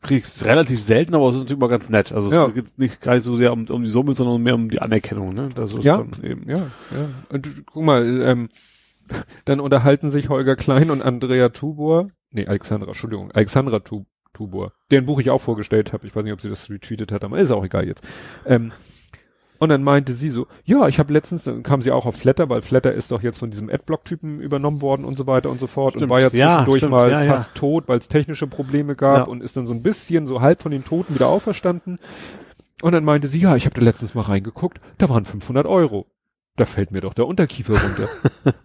Kriegst 0.00 0.44
relativ 0.44 0.80
selten, 0.80 1.16
aber 1.16 1.28
es 1.28 1.34
ist 1.34 1.40
natürlich 1.40 1.58
immer 1.58 1.68
ganz 1.68 1.90
nett. 1.90 2.12
Also 2.12 2.32
Ja. 2.32 2.46
es 2.46 2.54
geht 2.54 2.78
nicht 2.78 3.00
gar 3.00 3.14
nicht 3.14 3.24
so 3.24 3.34
sehr 3.34 3.52
um, 3.52 3.66
um 3.68 3.82
die 3.82 3.90
Summe, 3.90 4.12
sondern 4.12 4.40
mehr 4.40 4.54
um 4.54 4.70
die 4.70 4.80
Anerkennung, 4.80 5.34
ne? 5.34 5.48
Das 5.52 5.72
ist 5.74 5.84
Ja. 5.84 5.96
dann 5.96 6.10
eben. 6.22 6.48
ja, 6.48 6.58
ja. 6.58 6.64
Und 7.30 7.66
guck 7.66 7.82
mal, 7.82 8.22
ähm, 8.22 8.50
dann 9.44 9.60
unterhalten 9.60 10.10
sich 10.10 10.28
Holger 10.28 10.56
Klein 10.56 10.90
und 10.90 11.02
Andrea 11.02 11.48
Tubor, 11.50 12.08
nee, 12.30 12.46
Alexandra, 12.46 12.88
Entschuldigung, 12.88 13.30
Alexandra 13.32 13.80
tu 13.80 14.04
Tubor, 14.34 14.72
deren 14.90 15.04
Buch 15.04 15.20
ich 15.20 15.28
auch 15.30 15.40
vorgestellt 15.42 15.92
habe. 15.92 16.06
Ich 16.06 16.16
weiß 16.16 16.24
nicht, 16.24 16.32
ob 16.32 16.40
sie 16.40 16.48
das 16.48 16.70
retweetet 16.70 17.12
hat, 17.12 17.22
aber 17.22 17.38
ist 17.38 17.50
auch 17.50 17.64
egal 17.64 17.86
jetzt. 17.86 18.02
Ähm, 18.46 18.72
und 19.58 19.68
dann 19.68 19.84
meinte 19.84 20.12
sie 20.14 20.30
so, 20.30 20.46
ja, 20.64 20.88
ich 20.88 20.98
habe 20.98 21.12
letztens, 21.12 21.44
dann 21.44 21.62
kam 21.62 21.82
sie 21.82 21.92
auch 21.92 22.04
auf 22.06 22.16
Flatter, 22.16 22.48
weil 22.48 22.62
Flatter 22.62 22.92
ist 22.92 23.12
doch 23.12 23.22
jetzt 23.22 23.38
von 23.38 23.50
diesem 23.50 23.68
Adblock-Typen 23.70 24.40
übernommen 24.40 24.80
worden 24.80 25.04
und 25.04 25.16
so 25.16 25.26
weiter 25.28 25.50
und 25.50 25.60
so 25.60 25.66
fort 25.68 25.94
und 25.94 26.00
Stimmt. 26.00 26.10
war 26.10 26.18
ja 26.20 26.30
Ja, 26.32 26.56
zwischendurch 26.64 26.78
stimmt. 26.78 26.90
mal 26.92 27.10
Ja, 27.10 27.22
ja. 27.22 27.32
fast 27.34 27.54
tot, 27.54 27.86
weil 27.86 27.98
es 27.98 28.08
technische 28.08 28.46
Probleme 28.48 28.96
gab 28.96 29.18
Ja. 29.18 29.22
und 29.24 29.40
ist 29.42 29.56
dann 29.56 29.66
so 29.66 29.74
ein 29.74 29.82
bisschen 29.82 30.26
so 30.26 30.40
halb 30.40 30.60
von 30.62 30.72
den 30.72 30.82
Toten 30.84 31.14
wieder 31.14 31.28
auferstanden. 31.28 31.98
Und 32.82 32.90
dann 32.92 33.04
meinte 33.04 33.28
sie, 33.28 33.38
ja, 33.38 33.54
ich 33.54 33.66
habe 33.66 33.78
da 33.78 33.84
letztens 33.84 34.14
mal 34.16 34.22
reingeguckt, 34.22 34.80
da 34.98 35.08
waren 35.08 35.24
500 35.24 35.66
Euro. 35.66 36.06
Da 36.56 36.66
fällt 36.66 36.90
mir 36.90 37.00
doch 37.00 37.14
der 37.14 37.26
Unterkiefer 37.26 37.72
runter. 37.72 38.08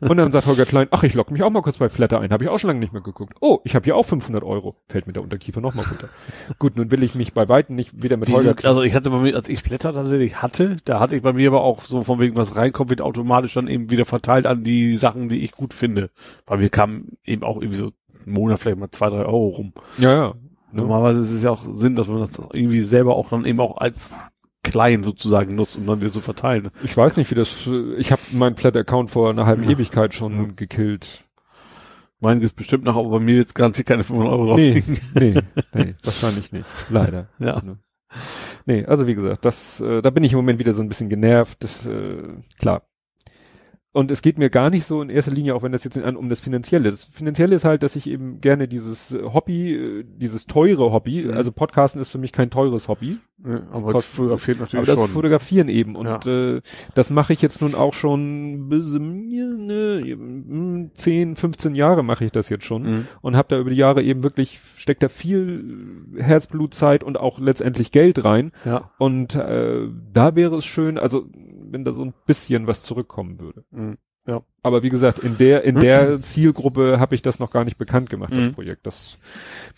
und 0.02 0.18
dann 0.18 0.30
sagt 0.32 0.46
Holger 0.46 0.66
Klein, 0.66 0.90
ach, 0.92 1.04
ich 1.04 1.14
logge 1.14 1.32
mich 1.32 1.42
auch 1.42 1.50
mal 1.50 1.62
kurz 1.62 1.78
bei 1.78 1.88
Flatter 1.88 2.20
ein, 2.20 2.32
habe 2.32 2.44
ich 2.44 2.50
auch 2.50 2.58
schon 2.60 2.68
lange 2.68 2.82
nicht 2.82 2.92
mehr 2.92 3.02
geguckt. 3.02 3.36
Oh, 3.40 3.60
ich 3.64 3.76
habe 3.76 3.86
hier 3.86 3.96
auch 3.96 4.04
500 4.04 4.44
Euro. 4.44 4.76
Fällt 4.90 5.08
mir 5.08 5.14
der 5.14 5.24
Unterkiefer 5.24 5.62
noch 5.62 5.74
mal 5.74 5.86
runter. 5.86 6.10
Gut, 6.60 6.76
nun 6.76 6.92
will 6.92 7.02
ich 7.02 7.16
mich 7.16 7.34
bei 7.34 7.48
Weitem 7.48 7.76
nicht 7.78 8.04
wieder 8.04 8.18
mit 8.18 8.28
Wieso, 8.28 8.40
Holger 8.40 8.56
Klein. 8.56 8.70
also 8.72 8.82
ich 8.82 8.94
hatte 8.94 9.10
bei 9.10 9.20
mir, 9.20 9.36
als 9.36 9.48
ich 9.48 9.64
Blätter 9.64 9.94
tatsächlich 9.94 10.42
hatte, 10.42 10.78
da 10.84 11.00
hatte 11.00 11.16
ich 11.16 11.22
bei 11.22 11.32
mir 11.32 11.48
aber 11.48 11.62
auch 11.62 11.86
so 11.86 12.04
von 12.04 12.20
wegen 12.20 12.36
was 12.36 12.58
reinkommt, 12.58 12.90
wird 12.90 13.02
automatisch 13.02 13.54
dann 13.54 13.70
eben 13.70 13.90
wieder 13.90 14.06
verteilt 14.06 14.46
an 14.48 14.66
die 14.66 14.98
Sachen, 14.98 15.30
die 15.30 15.40
ich 15.40 15.54
gut 15.54 15.74
finde. 15.74 16.10
Bei 16.46 16.58
mir 16.58 16.70
kam 16.70 17.06
eben 17.24 17.44
auch 17.44 17.56
irgendwie 17.62 17.78
so 17.80 17.86
ein 18.26 18.34
Monat 18.34 18.60
vielleicht 18.60 18.80
mal 18.80 18.92
zwei, 18.92 19.10
drei 19.10 19.24
Euro 19.24 19.48
rum. 19.48 19.74
Ja, 19.98 20.14
ja. 20.14 20.34
Normalerweise 20.74 21.22
ist 21.22 21.32
es 21.32 21.44
ja 21.44 21.52
auch 21.52 21.62
Sinn, 21.64 21.96
dass 21.96 22.10
man 22.10 22.20
das 22.20 22.32
irgendwie 22.52 22.82
selber 22.82 23.16
auch 23.16 23.30
dann 23.30 23.46
eben 23.46 23.62
auch 23.62 23.78
als 23.78 24.14
klein 24.70 25.04
sozusagen 25.04 25.56
nutzt, 25.56 25.78
um 25.78 25.86
dann 25.86 26.02
wieder 26.02 26.12
zu 26.12 26.22
verteilen. 26.22 26.70
Ich 26.84 26.96
weiß 26.96 27.18
nicht, 27.18 27.30
wie 27.32 27.36
das, 27.36 27.68
ich 27.98 28.12
habe 28.12 28.22
meinen 28.34 28.56
Flat-Account 28.56 29.10
vor 29.12 29.30
einer 29.30 29.46
halben 29.46 29.64
Ja. 29.64 29.72
Ewigkeit 29.72 30.14
schon 30.14 30.38
Ja. 30.38 30.48
gekillt. 30.56 31.24
Meinen 32.20 32.42
ist 32.42 32.56
bestimmt 32.56 32.84
noch, 32.84 32.98
aber 32.98 33.10
bei 33.10 33.20
mir 33.20 33.36
jetzt 33.36 33.54
garantiert 33.54 33.88
keine 33.88 34.04
500 34.04 34.32
Euro 34.34 34.48
drauf. 34.48 34.58
Nee, 34.58 34.84
nee, 35.14 35.40
nee, 35.74 35.96
wahrscheinlich 36.04 36.52
nicht. 36.52 36.66
Leider. 36.90 37.28
Ja. 37.40 37.62
Ne? 37.62 37.78
Nee, 38.66 38.86
also 38.86 39.06
wie 39.06 39.14
gesagt, 39.16 39.46
das, 39.46 39.80
äh, 39.82 40.02
da 40.02 40.10
bin 40.10 40.24
ich 40.24 40.32
im 40.34 40.38
Moment 40.38 40.60
wieder 40.60 40.74
so 40.74 40.82
ein 40.82 40.88
bisschen 40.90 41.10
genervt. 41.10 41.64
Das, 41.64 41.86
äh, 41.86 42.24
klar. 42.60 42.84
Und 43.98 44.12
es 44.12 44.22
geht 44.22 44.38
mir 44.38 44.52
gar 44.52 44.70
nicht 44.70 44.86
so 44.86 45.02
in 45.02 45.10
erster 45.10 45.32
Linie, 45.32 45.56
auch 45.56 45.64
wenn 45.64 45.72
das 45.72 45.84
jetzt 45.84 45.98
an, 45.98 46.16
um 46.16 46.30
das 46.30 46.40
Finanzielle. 46.40 46.92
Das 46.92 47.06
Finanzielle 47.06 47.56
ist 47.56 47.66
halt, 47.66 47.82
dass 47.82 47.96
ich 47.96 48.08
eben 48.08 48.42
gerne 48.42 48.68
dieses 48.68 49.12
äh, 49.12 49.24
Hobby, 49.24 49.74
äh, 49.74 50.04
dieses 50.06 50.46
teure 50.46 50.92
Hobby, 50.92 51.24
Mhm. 51.26 51.32
also 51.32 51.52
Podcasten 51.52 52.00
ist 52.00 52.12
für 52.12 52.20
mich 52.20 52.32
kein 52.32 52.52
teures 52.52 52.88
Hobby, 52.90 53.18
Ja, 53.44 53.56
aber 53.72 53.94
kostet- 53.94 53.96
das 53.96 54.06
fotografiert 54.06 54.58
aber 54.58 54.66
natürlich 54.66 54.86
das 54.86 55.00
schon. 55.00 55.08
Fotografieren 55.08 55.68
eben. 55.70 55.96
Und 55.96 56.06
Ja. 56.26 56.32
äh, 56.58 56.62
das 56.94 57.10
mache 57.10 57.34
ich 57.34 57.42
jetzt 57.42 57.60
nun 57.62 57.74
auch 57.74 57.96
schon 57.96 58.70
bis, 58.70 58.86
ne, 58.94 60.90
10, 60.94 61.36
15 61.36 61.74
Jahre 61.74 62.04
mache 62.04 62.24
ich 62.26 62.32
das 62.32 62.50
jetzt 62.50 62.66
schon 62.66 62.84
Mhm. 62.84 63.08
und 63.22 63.36
habe 63.36 63.48
da 63.50 63.60
über 63.60 63.72
die 63.72 63.78
Jahre 63.78 64.04
eben 64.04 64.22
wirklich, 64.22 64.60
steckt 64.76 65.02
da 65.02 65.10
viel 65.10 65.88
Herzblut, 66.18 66.76
Zeit 66.76 67.04
und 67.04 67.18
auch 67.20 67.40
letztendlich 67.40 67.92
Geld 67.92 68.24
rein. 68.24 68.52
Ja. 68.64 68.92
Und 69.00 69.34
äh, 69.36 69.88
da 70.14 70.36
wäre 70.36 70.56
es 70.58 70.66
schön, 70.66 70.98
also 71.00 71.26
wenn 71.72 71.84
da 71.86 71.94
so 71.94 72.04
ein 72.06 72.14
bisschen 72.26 72.68
was 72.68 72.84
zurückkommen 72.84 73.40
würde. 73.40 73.64
Mhm. 73.72 73.98
Aber 74.62 74.84
wie 74.84 74.90
gesagt, 74.90 75.20
in 75.20 75.38
der, 75.38 75.64
in 75.64 75.76
der 75.76 76.20
Zielgruppe 76.22 77.00
habe 77.00 77.16
ich 77.16 77.22
das 77.22 77.40
noch 77.40 77.50
gar 77.50 77.64
nicht 77.64 77.78
bekannt 77.78 78.10
gemacht, 78.10 78.34
das 78.34 78.48
Mhm. 78.48 78.52
Projekt. 78.52 78.86
Das 78.86 79.18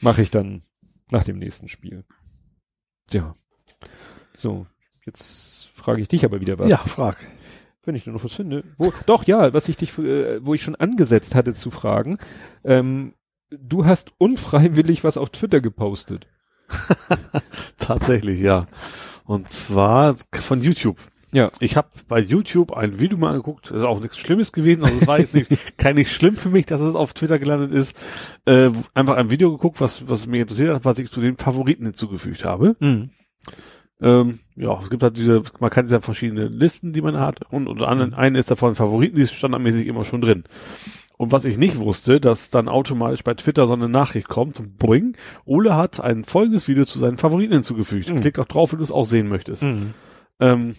mache 0.02 0.24
ich 0.24 0.32
dann 0.32 0.64
nach 1.12 1.24
dem 1.24 1.38
nächsten 1.38 1.68
Spiel. 1.68 2.04
Ja. 3.12 3.36
So, 4.36 4.66
jetzt 5.06 5.68
frage 5.76 6.02
ich 6.02 6.08
dich 6.08 6.26
aber 6.26 6.42
wieder 6.42 6.58
was. 6.58 6.68
Ja, 6.68 6.78
frag. 6.78 7.18
Wenn 7.84 7.94
ich 7.94 8.08
nur 8.08 8.16
noch 8.16 8.24
was 8.24 8.34
finde. 8.34 8.64
Wo, 8.78 8.92
doch, 9.06 9.24
ja, 9.26 9.54
was 9.54 9.70
ich 9.70 9.78
dich, 9.78 9.96
äh, 10.00 10.44
wo 10.44 10.56
ich 10.56 10.64
schon 10.64 10.76
angesetzt 10.76 11.36
hatte 11.36 11.54
zu 11.54 11.70
fragen. 11.70 12.18
Ähm, 12.64 13.14
du 13.52 13.86
hast 13.86 14.14
unfreiwillig 14.18 15.04
was 15.04 15.18
auf 15.18 15.30
Twitter 15.30 15.62
gepostet. 15.62 16.28
Tatsächlich, 17.78 18.40
ja. 18.40 18.68
Und 19.26 19.50
zwar 19.50 20.16
von 20.34 20.62
YouTube. 20.62 20.98
Ja. 21.32 21.52
Ich 21.60 21.78
habe 21.78 21.90
bei 22.08 22.20
YouTube 22.20 22.74
ein 22.74 23.00
Video 23.00 23.18
mal 23.18 23.32
angeguckt, 23.32 23.72
ist 23.72 23.84
auch 23.84 24.00
nichts 24.00 24.18
Schlimmes 24.18 24.52
gewesen, 24.52 24.84
also 24.84 24.98
es 24.98 25.08
war 25.08 25.20
jetzt 25.20 25.36
nicht, 25.36 25.50
kein 25.78 25.96
nicht 25.96 26.12
schlimm 26.12 26.36
für 26.36 26.50
mich, 26.50 26.66
dass 26.66 26.82
es 26.82 26.96
auf 26.96 27.14
Twitter 27.14 27.40
gelandet 27.40 27.72
ist. 27.72 27.96
Äh, 28.46 28.72
einfach 28.94 29.18
ein 29.18 29.32
Video 29.32 29.52
geguckt, 29.52 29.80
was, 29.80 30.10
was 30.10 30.28
mich 30.28 30.42
interessiert 30.42 30.74
hat, 30.74 30.86
was 30.86 30.98
ich 30.98 31.12
zu 31.12 31.22
den 31.22 31.38
Favoriten 31.38 31.86
hinzugefügt 31.86 32.46
habe. 32.46 32.76
Mhm. 32.80 33.12
Ähm, 34.02 34.40
ja, 34.56 34.80
es 34.82 34.90
gibt 34.90 35.04
halt 35.04 35.18
diese, 35.18 35.44
man 35.60 35.70
kann 35.70 35.88
ja 35.88 36.00
verschiedene 36.00 36.48
Listen, 36.48 36.94
die 36.94 37.02
man 37.02 37.20
hat, 37.20 37.52
und 37.52 37.68
unter 37.68 37.90
anderem 37.90 38.14
eine 38.14 38.40
ist 38.40 38.50
davon 38.50 38.76
Favoriten, 38.76 39.18
die 39.18 39.24
ist 39.24 39.34
standardmäßig 39.34 39.88
immer 39.88 40.06
schon 40.06 40.22
drin. 40.22 40.46
Und 41.18 41.34
was 41.34 41.44
ich 41.44 41.58
nicht 41.58 41.78
wusste, 41.78 42.22
dass 42.22 42.50
dann 42.50 42.70
automatisch 42.70 43.26
bei 43.26 43.34
Twitter 43.34 43.68
so 43.68 43.74
eine 43.74 43.90
Nachricht 43.90 44.30
kommt, 44.30 44.78
bring, 44.78 45.18
Ole 45.44 45.76
hat 45.76 46.00
ein 46.00 46.24
folgendes 46.24 46.70
Video 46.70 46.86
zu 46.86 46.98
seinen 46.98 47.18
Favoriten 47.18 47.54
hinzugefügt. 47.54 48.10
Mhm. 48.10 48.22
Klick 48.22 48.36
doch 48.36 48.46
drauf, 48.46 48.72
wenn 48.72 48.80
du 48.80 48.84
es 48.84 48.92
auch 48.92 49.06
sehen 49.06 49.28
möchtest. 49.28 49.64
Mhm. 49.64 49.94
Ähm, 50.40 50.76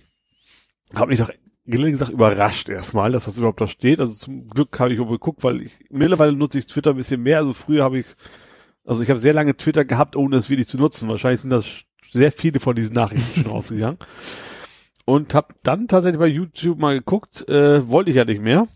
hab 0.94 1.08
mich 1.08 1.18
doch 1.18 1.30
gelinde 1.66 1.92
gesagt 1.92 2.10
überrascht 2.10 2.68
erstmal, 2.68 3.12
dass 3.12 3.26
das 3.26 3.36
überhaupt 3.38 3.60
da 3.60 3.66
steht. 3.66 4.00
Also 4.00 4.14
zum 4.14 4.48
Glück 4.48 4.78
habe 4.80 4.92
ich 4.92 4.98
geguckt, 4.98 5.44
weil 5.44 5.62
ich 5.62 5.78
mittlerweile 5.90 6.32
nutze 6.32 6.58
ich 6.58 6.66
Twitter 6.66 6.90
ein 6.90 6.96
bisschen 6.96 7.22
mehr. 7.22 7.38
Also 7.38 7.52
früher 7.52 7.84
habe 7.84 7.98
ich 7.98 8.16
also 8.84 9.02
ich 9.02 9.10
habe 9.10 9.20
sehr 9.20 9.34
lange 9.34 9.56
Twitter 9.56 9.84
gehabt, 9.84 10.16
ohne 10.16 10.36
es 10.36 10.50
wirklich 10.50 10.68
zu 10.68 10.78
nutzen. 10.78 11.08
Wahrscheinlich 11.08 11.40
sind 11.42 11.50
das 11.50 11.84
sehr 12.10 12.32
viele 12.32 12.60
von 12.60 12.74
diesen 12.74 12.94
Nachrichten 12.94 13.42
schon 13.42 13.52
ausgegangen. 13.52 13.98
Und 15.04 15.34
habe 15.34 15.54
dann 15.62 15.86
tatsächlich 15.86 16.18
bei 16.18 16.26
YouTube 16.26 16.78
mal 16.78 16.98
geguckt, 16.98 17.48
äh, 17.48 17.88
wollte 17.88 18.10
ich 18.10 18.16
ja 18.16 18.24
nicht 18.24 18.40
mehr. 18.40 18.68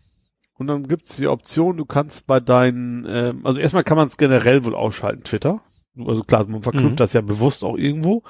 Und 0.57 0.69
dann 0.69 0.87
gibt's 0.87 1.17
die 1.17 1.27
Option, 1.27 1.77
du 1.77 1.85
kannst 1.85 2.27
bei 2.27 2.39
deinen, 2.39 3.05
ähm, 3.09 3.45
also 3.45 3.61
erstmal 3.61 3.83
kann 3.83 3.97
man 3.97 4.07
es 4.07 4.17
generell 4.17 4.65
wohl 4.65 4.75
ausschalten, 4.75 5.25
Twitter. 5.25 5.63
Also 5.99 6.23
klar, 6.23 6.47
man 6.47 6.63
verknüpft 6.63 6.93
Mhm. 6.93 6.97
das 6.97 7.13
ja 7.13 7.21
bewusst 7.21 7.65
auch 7.65 7.77
irgendwo. 7.77 8.23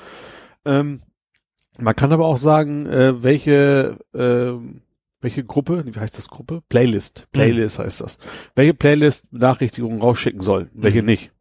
Ähm, 0.65 1.01
man 1.79 1.97
kann 1.97 2.13
aber 2.13 2.27
auch 2.27 2.37
sagen, 2.37 2.87
äh, 2.87 3.23
welche, 3.23 3.99
ähm, 4.15 4.83
welche 5.21 5.45
Gruppe, 5.45 5.85
wie 5.87 5.99
heißt 5.99 6.17
das 6.19 6.29
Gruppe? 6.29 6.63
Playlist. 6.69 7.27
Playlist 7.33 7.79
heißt 7.79 8.01
das. 8.03 8.19
Welche 8.55 8.75
Playlist 8.75 9.25
Benachrichtigungen 9.31 10.01
rausschicken 10.01 10.41
soll, 10.41 10.71
welche 10.75 11.01
Mhm. 11.01 11.07
nicht. 11.07 11.33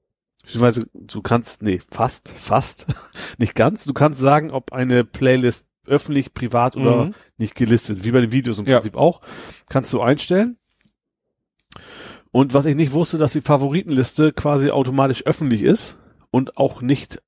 Beziehungsweise 0.43 0.87
du 0.93 1.21
kannst, 1.21 1.61
nee, 1.61 1.79
fast, 1.91 2.29
fast, 2.29 2.87
nicht 3.37 3.55
ganz. 3.55 3.85
Du 3.85 3.93
kannst 3.93 4.19
sagen, 4.19 4.51
ob 4.51 4.73
eine 4.73 5.03
Playlist 5.03 5.67
öffentlich, 5.85 6.33
privat 6.33 6.75
oder 6.77 7.05
Mhm. 7.07 7.13
nicht 7.37 7.55
gelistet, 7.55 8.03
wie 8.05 8.11
bei 8.11 8.21
den 8.21 8.31
Videos 8.31 8.59
im 8.59 8.65
Ja. 8.65 8.77
Prinzip 8.77 8.95
auch. 8.95 9.21
Kannst 9.69 9.91
du 9.93 10.01
einstellen. 10.01 10.57
Und 12.31 12.53
was 12.53 12.65
ich 12.65 12.75
nicht 12.75 12.93
wusste, 12.93 13.17
dass 13.17 13.33
die 13.33 13.41
Favoritenliste 13.41 14.31
quasi 14.33 14.71
automatisch 14.71 15.25
öffentlich 15.25 15.61
ist 15.63 15.97
und 16.31 16.57
auch 16.57 16.81
nicht 16.81 17.21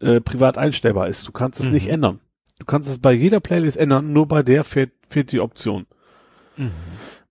äh, 0.00 0.20
privat 0.20 0.58
einstellbar 0.58 1.08
ist. 1.08 1.26
Du 1.26 1.32
kannst 1.32 1.60
es 1.60 1.66
Mhm. 1.66 1.72
nicht 1.72 1.88
ändern. 1.88 2.20
Du 2.64 2.70
kannst 2.70 2.88
es 2.88 2.98
bei 2.98 3.12
jeder 3.12 3.40
Playlist 3.40 3.76
ändern, 3.76 4.14
nur 4.14 4.26
bei 4.26 4.42
der 4.42 4.64
fehlt, 4.64 4.92
fehlt 5.10 5.32
die 5.32 5.40
Option. 5.40 5.84
Mhm. 6.56 6.70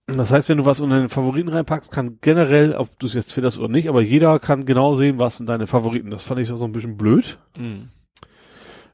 Das 0.05 0.31
heißt, 0.31 0.47
wenn 0.47 0.59
du 0.59 0.65
was 0.65 0.79
unter 0.79 0.99
den 0.99 1.09
Favoriten 1.09 1.49
reinpackst, 1.49 1.91
kann 1.91 2.19
generell, 2.21 2.75
ob 2.75 2.99
du 2.99 3.07
es 3.07 3.15
jetzt 3.15 3.33
findest 3.33 3.57
oder 3.57 3.67
nicht, 3.67 3.89
aber 3.89 4.03
jeder 4.03 4.37
kann 4.37 4.65
genau 4.65 4.93
sehen, 4.93 5.17
was 5.17 5.37
sind 5.37 5.49
deine 5.49 5.65
Favoriten. 5.65 6.11
Das 6.11 6.21
fand 6.21 6.39
ich 6.39 6.49
so 6.49 6.63
ein 6.63 6.71
bisschen 6.71 6.97
blöd. 6.97 7.39
Mhm. 7.57 7.89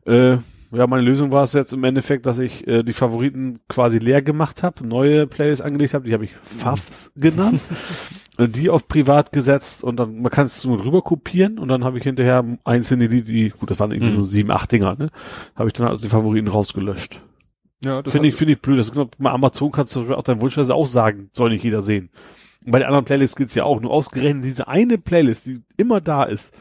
Äh, 0.06 0.38
ja, 0.72 0.86
meine 0.88 1.02
Lösung 1.04 1.32
war 1.32 1.44
es 1.44 1.54
jetzt 1.54 1.74
im 1.74 1.84
Endeffekt, 1.84 2.26
dass 2.26 2.40
ich 2.40 2.68
äh, 2.68 2.84
die 2.84 2.94
Favoriten 2.94 3.60
quasi 3.68 3.98
leer 3.98 4.22
gemacht 4.22 4.62
habe, 4.64 4.86
neue 4.88 5.26
Playlists 5.28 5.64
angelegt 5.64 5.94
habe, 5.94 6.06
die 6.08 6.14
habe 6.14 6.26
ich 6.26 6.32
Fafs 6.34 7.12
genannt, 7.16 7.64
die 8.40 8.70
auf 8.70 8.88
privat 8.88 9.32
gesetzt 9.32 9.84
und 9.84 9.98
dann, 10.00 10.22
man 10.22 10.32
kann 10.32 10.46
es 10.46 10.62
so 10.62 10.76
rüber 10.76 11.02
kopieren 11.02 11.58
und 11.60 11.68
dann 11.70 11.84
habe 11.84 11.98
ich 11.98 12.04
hinterher 12.04 12.46
einzelne, 12.64 13.10
die, 13.10 13.24
die, 13.24 13.50
gut, 13.50 13.72
das 13.72 13.80
waren 13.80 13.92
irgendwie 13.92 14.12
Mhm. 14.12 14.18
nur 14.18 14.26
sieben, 14.26 14.52
acht 14.52 14.72
Dinger, 14.72 14.96
ne, 14.96 15.10
habe 15.56 15.68
ich 15.68 15.74
dann 15.74 15.88
also 15.88 16.02
die 16.04 16.10
Favoriten 16.10 16.48
rausgelöscht. 16.48 17.22
Ja, 17.84 18.02
das 18.02 18.12
Finde 18.12 18.28
ich, 18.28 18.36
finde 18.36 18.54
ich 18.54 18.62
blöd. 18.62 18.78
Das 18.78 18.92
genau, 18.92 19.10
bei 19.18 19.30
Amazon 19.32 19.72
kannst 19.72 19.96
du 19.96 20.14
auch 20.14 20.24
dein 20.24 20.42
Wunschliste 20.42 20.76
auch 20.76 20.86
sagen, 20.88 21.30
soll 21.32 21.50
nicht 21.50 21.64
jeder 21.64 21.82
sehen. 21.82 22.10
Und 22.66 22.74
bei 22.74 22.80
den 22.80 22.88
anderen 22.88 23.06
Playlists 23.06 23.38
geht's 23.38 23.56
ja 23.56 23.64
auch. 23.64 23.80
Nur 23.80 23.92
ausgerechnet 23.92 24.44
diese 24.44 24.68
eine 24.68 24.98
Playlist, 24.98 25.46
die 25.46 25.62
immer 25.78 26.02
da 26.02 26.24
ist, 26.24 26.54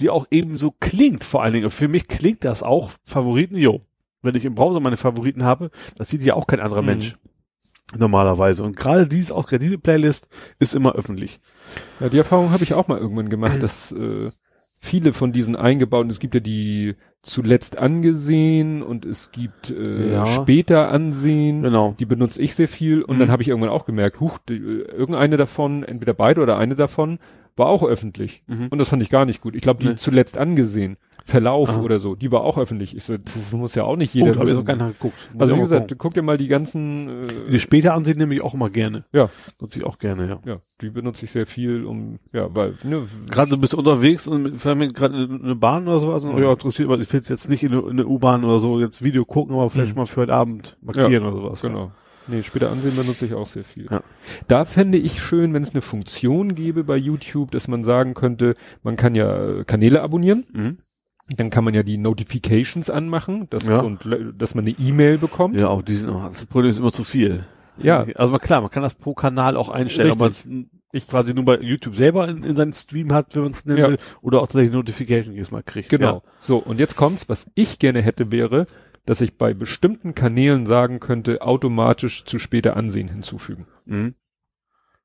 die 0.00 0.10
auch 0.10 0.26
eben 0.30 0.56
so 0.56 0.72
klingt, 0.78 1.24
vor 1.24 1.42
allen 1.42 1.52
Dingen. 1.52 1.70
Für 1.70 1.88
mich 1.88 2.08
klingt 2.08 2.44
das 2.44 2.62
auch 2.62 2.90
Favoriten, 3.04 3.56
jo. 3.56 3.82
Wenn 4.22 4.34
ich 4.34 4.44
im 4.44 4.54
Browser 4.54 4.80
meine 4.80 4.96
Favoriten 4.96 5.44
habe, 5.44 5.70
das 5.96 6.08
sieht 6.08 6.22
ja 6.22 6.34
auch 6.34 6.46
kein 6.46 6.60
anderer 6.60 6.82
Mhm. 6.82 6.86
Mensch. 6.86 7.16
Normalerweise. 7.96 8.64
Und 8.64 8.76
gerade 8.76 9.06
dies, 9.06 9.30
auch 9.32 9.46
gerade 9.48 9.64
diese 9.64 9.78
Playlist 9.78 10.28
ist 10.58 10.74
immer 10.74 10.94
öffentlich. 10.94 11.40
Ja, 12.00 12.08
die 12.10 12.18
Erfahrung 12.18 12.50
habe 12.50 12.62
ich 12.62 12.74
auch 12.74 12.86
mal 12.86 12.98
irgendwann 12.98 13.30
gemacht, 13.30 13.62
dass 13.62 13.92
äh, 13.92 14.30
viele 14.80 15.14
von 15.14 15.32
diesen 15.32 15.56
eingebauten, 15.56 16.10
es 16.10 16.20
gibt 16.20 16.34
ja 16.34 16.40
die 16.40 16.96
zuletzt 17.22 17.78
angesehen 17.78 18.82
und 18.82 19.06
es 19.06 19.30
gibt 19.32 19.70
äh, 19.70 20.12
Ja. 20.12 20.26
später 20.26 20.90
ansehen. 20.90 21.62
Genau. 21.62 21.94
Die 21.98 22.04
benutze 22.04 22.42
ich 22.42 22.54
sehr 22.54 22.68
viel 22.68 23.02
und 23.02 23.16
Mhm. 23.16 23.20
dann 23.20 23.30
habe 23.30 23.42
ich 23.42 23.48
irgendwann 23.48 23.70
auch 23.70 23.86
gemerkt, 23.86 24.20
huch, 24.20 24.38
die, 24.48 24.56
äh, 24.56 24.82
irgendeine 24.92 25.36
davon, 25.38 25.82
entweder 25.82 26.12
beide 26.12 26.42
oder 26.42 26.58
eine 26.58 26.76
davon, 26.76 27.18
war 27.58 27.66
auch 27.66 27.82
öffentlich. 27.82 28.42
Mhm. 28.46 28.68
Und 28.70 28.78
das 28.78 28.88
fand 28.88 29.02
ich 29.02 29.10
gar 29.10 29.24
nicht 29.24 29.40
gut. 29.40 29.54
Ich 29.54 29.62
glaube, 29.62 29.80
die 29.82 29.88
Nee. 29.88 29.96
zuletzt 29.96 30.38
angesehen, 30.38 30.96
Verlauf 31.24 31.68
Aha. 31.70 31.82
oder 31.82 31.98
so, 31.98 32.14
die 32.14 32.32
war 32.32 32.40
auch 32.40 32.56
öffentlich. 32.56 32.96
Ich 32.96 33.04
so, 33.04 33.18
das 33.18 33.52
muss 33.52 33.74
ja 33.74 33.82
auch 33.84 33.96
nicht 33.96 34.14
Oh, 34.14 34.18
jeder 34.18 34.32
da 34.32 34.40
habe 34.40 34.50
ich 34.50 34.64
gar 34.64 34.76
nicht 34.76 34.98
geguckt. 34.98 35.28
Muss 35.34 35.42
also 35.42 35.56
wie 35.56 35.60
gesagt, 35.60 35.82
gucken. 35.88 35.98
guck 35.98 36.14
dir 36.14 36.22
mal 36.22 36.38
die 36.38 36.48
ganzen, 36.48 37.22
die 37.50 37.56
äh, 37.56 37.58
später 37.58 37.92
ansehen 37.92 38.16
nehme 38.16 38.34
ich 38.34 38.40
auch 38.42 38.54
immer 38.54 38.70
gerne. 38.70 39.04
Ja. 39.12 39.28
Nutze 39.60 39.80
ich 39.80 39.84
auch 39.84 39.98
gerne, 39.98 40.26
ja. 40.26 40.40
ja, 40.46 40.60
die 40.80 40.88
benutze 40.88 41.26
ich 41.26 41.30
sehr 41.30 41.44
viel, 41.44 41.84
um, 41.84 42.18
ja, 42.32 42.48
weil, 42.54 42.76
ne, 42.82 43.02
Gerade 43.28 43.50
du 43.50 43.58
bist 43.58 43.74
unterwegs 43.74 44.26
und 44.26 44.56
vielleicht 44.56 44.94
gerade 44.94 45.24
in 45.24 45.44
eine 45.44 45.54
Bahn 45.54 45.86
oder 45.86 45.98
sowas 45.98 46.24
und 46.24 46.38
ja, 46.38 46.50
interessiert, 46.50 46.88
aber 46.88 46.98
ich 46.98 47.12
will 47.12 47.20
jetzt 47.22 47.50
nicht 47.50 47.62
in 47.62 47.72
eine, 47.72 47.82
in 47.82 47.90
eine 47.90 48.06
U-Bahn 48.06 48.42
oder 48.44 48.58
so 48.58 48.80
jetzt 48.80 49.04
Video 49.04 49.26
gucken, 49.26 49.54
aber 49.54 49.68
vielleicht 49.68 49.92
Mhm. 49.92 49.98
mal 49.98 50.06
für 50.06 50.22
heute 50.22 50.32
Abend 50.32 50.78
markieren 50.80 51.24
oder 51.26 51.36
sowas. 51.36 51.60
Genau. 51.60 51.92
Nee, 52.28 52.42
später 52.42 52.70
ansehen 52.70 52.94
benutze 52.96 53.26
ich 53.26 53.34
auch 53.34 53.46
sehr 53.46 53.64
viel. 53.64 53.86
Ja. 53.90 54.02
Da 54.46 54.64
fände 54.64 54.98
ich 54.98 55.20
schön, 55.22 55.54
wenn 55.54 55.62
es 55.62 55.70
eine 55.72 55.80
Funktion 55.82 56.54
gäbe 56.54 56.84
bei 56.84 56.96
YouTube, 56.96 57.50
dass 57.50 57.68
man 57.68 57.84
sagen 57.84 58.14
könnte, 58.14 58.54
man 58.82 58.96
kann 58.96 59.14
ja 59.14 59.46
äh, 59.48 59.64
Kanäle 59.64 60.02
abonnieren, 60.02 60.44
Mhm. 60.52 60.78
dann 61.36 61.50
kann 61.50 61.64
man 61.64 61.74
ja 61.74 61.82
die 61.82 61.98
Notifications 61.98 62.90
anmachen, 62.90 63.48
dass, 63.50 63.64
Ja. 63.66 63.80
so 63.80 63.86
ein, 63.88 63.98
dass 64.36 64.54
man 64.54 64.64
eine 64.66 64.74
E-Mail 64.78 65.18
bekommt. 65.18 65.60
Ja, 65.60 65.68
auch 65.68 65.82
die 65.82 65.94
sind 65.94 66.10
immer, 66.10 66.28
das 66.28 66.46
Problem 66.46 66.70
ist 66.70 66.78
immer 66.78 66.92
zu 66.92 67.04
viel. 67.04 67.44
Ja. 67.78 68.04
Also 68.16 68.32
mal 68.32 68.38
klar, 68.38 68.60
man 68.60 68.70
kann 68.70 68.82
das 68.82 68.94
pro 68.94 69.14
Kanal 69.14 69.56
auch 69.56 69.68
einstellen, 69.68 70.10
ob 70.12 70.18
man 70.20 70.32
es 70.32 70.48
quasi 71.06 71.32
nur 71.34 71.44
bei 71.44 71.58
YouTube 71.60 71.94
selber 71.94 72.26
in, 72.28 72.42
in 72.44 72.56
seinem 72.56 72.72
Stream 72.72 73.12
hat, 73.12 73.36
wenn 73.36 73.42
man 73.42 73.52
es 73.52 73.64
nennen 73.66 73.78
Ja. 73.78 73.88
will, 73.88 73.98
oder 74.20 74.38
auch 74.40 74.46
tatsächlich 74.46 74.72
Notification 74.72 75.34
jedes 75.34 75.50
Mal 75.50 75.62
kriegt. 75.62 75.90
Genau. 75.90 76.22
So, 76.40 76.56
und 76.58 76.78
jetzt 76.80 76.96
kommt's, 76.96 77.28
was 77.28 77.46
ich 77.54 77.78
gerne 77.78 78.00
hätte, 78.02 78.32
wäre, 78.32 78.66
dass 79.08 79.22
ich 79.22 79.38
bei 79.38 79.54
bestimmten 79.54 80.14
Kanälen 80.14 80.66
sagen 80.66 81.00
könnte, 81.00 81.40
automatisch 81.40 82.24
zu 82.26 82.38
später 82.38 82.76
ansehen 82.76 83.08
hinzufügen. 83.08 83.66
Ja. 83.86 83.96
Mhm. 83.96 84.14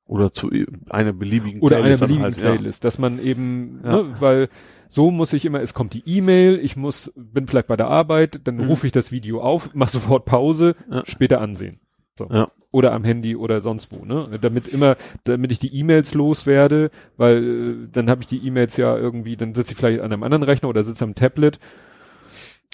Oder 0.06 0.34
zu 0.34 0.50
einer 0.90 1.14
beliebigen 1.14 1.62
Oder 1.62 1.76
einer 1.76 1.84
Playlist 1.84 2.02
dann 2.02 2.08
beliebigen 2.08 2.34
halt, 2.34 2.58
Playlist, 2.58 2.84
dass 2.84 2.98
man 2.98 3.18
eben, 3.18 3.80
Ja. 3.82 4.02
ne, 4.02 4.14
weil 4.20 4.48
so 4.90 5.10
muss 5.10 5.32
ich 5.32 5.46
immer, 5.46 5.62
es 5.62 5.72
kommt 5.72 5.94
die 5.94 6.02
E-Mail, 6.04 6.58
ich 6.62 6.76
muss, 6.76 7.10
bin 7.16 7.46
vielleicht 7.46 7.68
bei 7.68 7.76
der 7.76 7.88
Arbeit, 7.88 8.42
dann 8.44 8.56
Mhm. 8.56 8.64
rufe 8.64 8.86
ich 8.86 8.92
das 8.92 9.10
Video 9.12 9.40
auf, 9.40 9.70
mach 9.74 9.88
sofort 9.88 10.26
Pause, 10.26 10.76
Ja. 10.90 11.02
später 11.06 11.40
ansehen. 11.40 11.80
So. 12.18 12.28
Ja. 12.30 12.48
Oder 12.70 12.92
am 12.92 13.04
Handy 13.04 13.34
oder 13.34 13.62
sonst 13.62 13.90
wo, 13.92 14.04
ne? 14.04 14.38
Damit 14.40 14.68
immer, 14.68 14.96
damit 15.24 15.50
ich 15.52 15.58
die 15.58 15.74
E-Mails 15.74 16.12
loswerde, 16.12 16.90
weil 17.16 17.42
äh, 17.70 17.88
dann 17.90 18.10
habe 18.10 18.20
ich 18.20 18.26
die 18.26 18.46
E-Mails 18.46 18.76
ja 18.76 18.94
irgendwie, 18.98 19.36
dann 19.36 19.54
sitze 19.54 19.72
ich 19.72 19.78
vielleicht 19.78 20.00
an 20.00 20.12
einem 20.12 20.22
anderen 20.22 20.42
Rechner 20.42 20.68
oder 20.68 20.84
sitze 20.84 21.04
am 21.04 21.14
Tablet. 21.14 21.58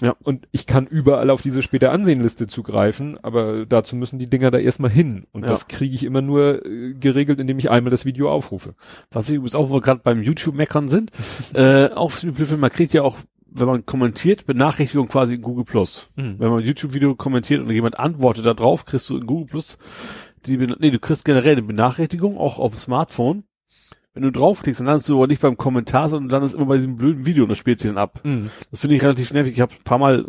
Ja. 0.01 0.17
Und 0.23 0.49
ich 0.51 0.67
kann 0.67 0.87
überall 0.87 1.31
auf 1.31 1.43
diese 1.43 1.63
später 1.63 1.93
Ansehenliste 1.93 2.47
zugreifen, 2.47 3.19
aber 3.23 3.67
dazu 3.67 3.97
müssen 3.97 4.19
die 4.19 4.29
Dinger 4.29 4.51
da 4.51 4.59
erstmal 4.59 4.91
hin. 4.91 5.27
Und 5.33 5.43
Ja. 5.43 5.49
das 5.49 5.69
kriege 5.69 5.95
ich 5.95 6.05
immer 6.05 6.23
nur 6.23 6.65
äh, 6.65 6.95
geregelt, 6.95 7.39
indem 7.41 7.59
ich 7.59 7.71
einmal 7.71 7.91
das 7.91 8.05
Video 8.05 8.31
aufrufe. 8.31 8.75
Was 9.11 9.29
ich 9.29 9.37
übrigens 9.37 9.55
auch, 9.55 9.71
wo 9.71 9.75
wir 9.75 9.81
gerade 9.81 10.01
beim 10.03 10.23
YouTube-Meckern 10.23 10.89
sind, 10.89 11.11
äh, 11.55 11.87
auch 11.95 12.13
man 12.23 12.71
kriegt 12.71 12.93
ja 12.93 13.03
auch, 13.03 13.17
wenn 13.53 13.67
man 13.67 13.85
kommentiert, 13.85 14.47
Benachrichtigung 14.47 15.09
quasi 15.09 15.35
in 15.35 15.43
Google 15.43 15.65
Plus. 15.65 16.09
Mhm. 16.17 16.37
Wenn 16.39 16.51
man 16.51 16.61
ein 16.61 16.67
YouTube-Video 16.67 17.15
kommentiert 17.17 17.61
und 17.61 17.71
jemand 17.71 17.99
antwortet 17.99 18.47
da 18.47 18.55
drauf, 18.55 18.85
kriegst 18.85 19.11
du 19.11 19.17
in 19.17 19.27
Google 19.27 19.47
Plus 19.47 19.79
die, 20.47 20.57
nee, 20.57 20.91
du 20.91 20.99
kriegst 20.99 21.25
generell 21.25 21.53
eine 21.53 21.63
Benachrichtigung, 21.63 22.39
auch 22.39 22.59
auf 22.59 22.73
dem 22.73 22.79
Smartphone. 22.79 23.45
Wenn 24.13 24.25
du 24.25 24.33
draufklickst, 24.33 24.81
dann 24.81 24.87
landest 24.87 25.09
du 25.09 25.17
aber 25.17 25.29
nicht 25.29 25.41
beim 25.41 25.57
Kommentar, 25.57 26.09
sondern 26.09 26.31
landest 26.31 26.55
immer 26.55 26.67
bei 26.67 26.77
diesem 26.77 26.97
blöden 26.97 27.27
Video 27.27 27.45
und 27.45 27.51
das 27.51 27.59
spielt 27.59 27.79
sich 27.79 27.91
dann 27.91 27.99
ab. 27.99 28.21
Mhm. 28.25 28.51
Das 28.71 28.81
finde 28.81 28.97
ich 28.97 29.03
relativ 29.03 29.33
nervig. 29.33 29.53
Ich 29.53 29.61
habe 29.61 29.73
ein 29.73 29.85
paar 29.85 29.99
Mal, 29.99 30.27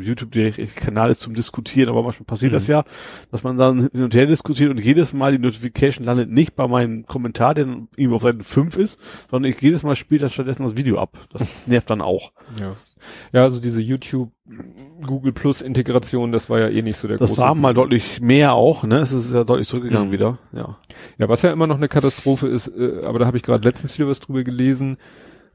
YouTube 0.00 0.32
der 0.32 0.52
Kanal 0.52 1.10
ist 1.10 1.20
zum 1.20 1.34
Diskutieren, 1.34 1.88
aber 1.88 2.02
manchmal 2.02 2.24
passiert 2.26 2.52
Mhm. 2.52 2.56
das 2.56 2.66
ja, 2.66 2.84
dass 3.30 3.42
man 3.42 3.58
dann 3.58 3.88
hin 3.92 4.02
und 4.02 4.14
her 4.14 4.26
diskutiert 4.26 4.70
und 4.70 4.80
jedes 4.80 5.12
Mal 5.12 5.32
die 5.32 5.38
Notification 5.38 6.04
landet 6.06 6.30
nicht 6.30 6.54
bei 6.56 6.66
meinem 6.68 7.06
Kommentar, 7.06 7.54
der 7.54 7.64
dann 7.66 7.88
irgendwo 7.96 8.16
auf 8.16 8.22
Seite 8.22 8.42
5 8.44 8.76
ist, 8.76 8.98
sondern 9.30 9.50
ich 9.50 9.60
jedes 9.60 9.82
Mal 9.82 9.96
spielt 9.96 10.22
dann 10.22 10.30
stattdessen 10.30 10.62
das 10.64 10.76
Video 10.76 10.98
ab. 10.98 11.16
Das 11.32 11.62
nervt 11.66 11.90
dann 11.90 12.00
auch. 12.00 12.32
Ja. 12.60 12.76
Ja, 13.32 13.42
also 13.42 13.60
diese 13.60 13.80
YouTube 13.80 14.30
Google 15.04 15.32
Plus 15.32 15.60
Integration, 15.60 16.30
das 16.30 16.48
war 16.50 16.60
ja 16.60 16.68
eh 16.68 16.82
nicht 16.82 16.96
so 16.98 17.08
der 17.08 17.16
Das 17.16 17.30
große. 17.30 17.42
war 17.42 17.54
mal 17.54 17.74
deutlich 17.74 18.20
mehr 18.20 18.52
auch, 18.54 18.84
ne? 18.84 18.98
Es 18.98 19.10
ist 19.12 19.32
ja 19.32 19.42
deutlich 19.44 19.66
zurückgegangen 19.66 20.08
Mhm. 20.08 20.12
wieder. 20.12 20.38
Ja. 20.52 20.78
Ja, 21.18 21.28
was 21.28 21.42
ja 21.42 21.52
immer 21.52 21.66
noch 21.66 21.76
eine 21.78 21.88
Katastrophe 21.88 22.46
ist, 22.48 22.68
äh, 22.68 23.02
aber 23.04 23.18
da 23.18 23.26
habe 23.26 23.36
ich 23.36 23.42
gerade 23.42 23.66
letztens 23.66 23.98
wieder 23.98 24.08
was 24.08 24.20
drüber 24.20 24.44
gelesen, 24.44 24.96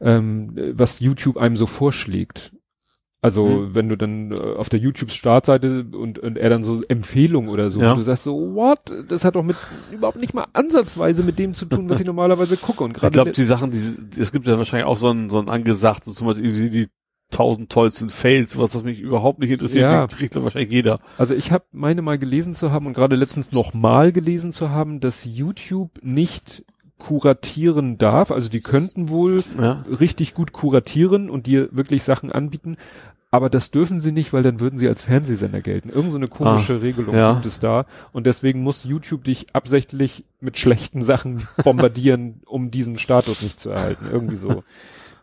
ähm, 0.01 0.57
äh, 0.57 0.73
was 0.77 0.99
YouTube 0.99 1.37
einem 1.37 1.55
so 1.57 1.65
vorschlägt. 1.67 2.51
Also 3.21 3.45
Mhm. 3.45 3.75
wenn 3.75 3.89
du 3.89 3.95
dann 3.97 4.31
äh, 4.31 4.35
auf 4.35 4.69
der 4.69 4.79
YouTube-Startseite 4.79 5.87
und, 5.91 6.19
und 6.19 6.37
er 6.37 6.49
dann 6.49 6.63
so 6.63 6.81
Empfehlungen 6.87 7.49
oder 7.49 7.69
so, 7.69 7.81
Ja. 7.81 7.91
und 7.91 7.97
du 7.97 8.03
sagst 8.03 8.23
so, 8.23 8.53
what? 8.55 8.79
Das 9.07 9.25
hat 9.25 9.35
doch 9.35 9.43
mit 9.43 9.55
überhaupt 9.91 10.17
nicht 10.19 10.33
mal 10.35 10.45
ansatzweise 10.53 11.23
mit 11.23 11.39
dem 11.39 11.53
zu 11.53 11.65
tun, 11.65 11.89
was 11.89 11.99
ich 11.99 12.05
normalerweise 12.05 12.57
gucke. 12.57 12.83
Und 12.83 12.91
Ich 12.91 12.97
gerade 12.97 13.13
glaube, 13.13 13.31
die 13.31 13.43
Sachen, 13.43 13.71
die, 13.71 14.19
es 14.21 14.31
gibt 14.31 14.47
ja 14.47 14.57
wahrscheinlich 14.57 14.87
auch 14.87 14.97
so 14.97 15.09
ein, 15.09 15.29
so 15.29 15.39
ein 15.39 15.49
angesagt, 15.49 16.05
so 16.05 16.11
zum 16.13 16.27
Beispiel 16.27 16.51
die, 16.51 16.69
die 16.69 16.87
tausend 17.29 17.69
tollsten 17.71 18.09
Fails, 18.09 18.57
was 18.57 18.71
das 18.71 18.83
mich 18.83 18.99
überhaupt 19.01 19.39
nicht 19.39 19.51
interessiert, 19.51 19.91
Ja. 19.91 20.07
kriegt 20.07 20.35
dann 20.35 20.43
wahrscheinlich 20.43 20.71
jeder. 20.71 20.95
Also 21.17 21.33
ich 21.33 21.51
habe 21.51 21.65
meine 21.73 22.01
mal 22.01 22.17
gelesen 22.17 22.53
zu 22.53 22.71
haben 22.71 22.85
und 22.85 22.93
gerade 22.93 23.15
letztens 23.17 23.51
nochmal 23.51 24.11
gelesen 24.13 24.51
zu 24.53 24.69
haben, 24.69 24.99
dass 25.01 25.25
YouTube 25.25 25.91
nicht 26.01 26.63
kuratieren 26.97 27.97
darf. 27.97 28.31
Also 28.31 28.49
die 28.49 28.61
könnten 28.61 29.09
wohl 29.09 29.43
Ja. 29.59 29.85
richtig 29.99 30.33
gut 30.33 30.51
kuratieren 30.53 31.29
und 31.29 31.45
dir 31.47 31.69
wirklich 31.71 32.03
Sachen 32.03 32.31
anbieten. 32.31 32.77
Aber 33.29 33.49
das 33.49 33.71
dürfen 33.71 33.99
sie 33.99 34.13
nicht, 34.13 34.31
weil 34.31 34.41
dann 34.41 34.59
würden 34.61 34.79
sie 34.79 34.87
als 34.87 35.03
Fernsehsender 35.03 35.61
gelten. 35.61 35.89
Irgend 35.89 36.11
so 36.11 36.17
eine 36.17 36.27
komische 36.27 36.81
Regelung 36.81 37.13
ja. 37.15 37.33
gibt 37.33 37.45
es 37.45 37.59
da. 37.59 37.85
Und 38.13 38.25
deswegen 38.25 38.63
muss 38.63 38.85
YouTube 38.85 39.25
dich 39.25 39.47
absichtlich 39.53 40.23
mit 40.39 40.57
schlechten 40.57 41.01
Sachen 41.01 41.45
bombardieren, 41.63 42.41
um 42.45 42.71
diesen 42.71 42.97
Status 42.97 43.41
nicht 43.41 43.59
zu 43.59 43.69
erhalten. 43.69 44.07
Irgendwie 44.11 44.37
so. 44.37 44.63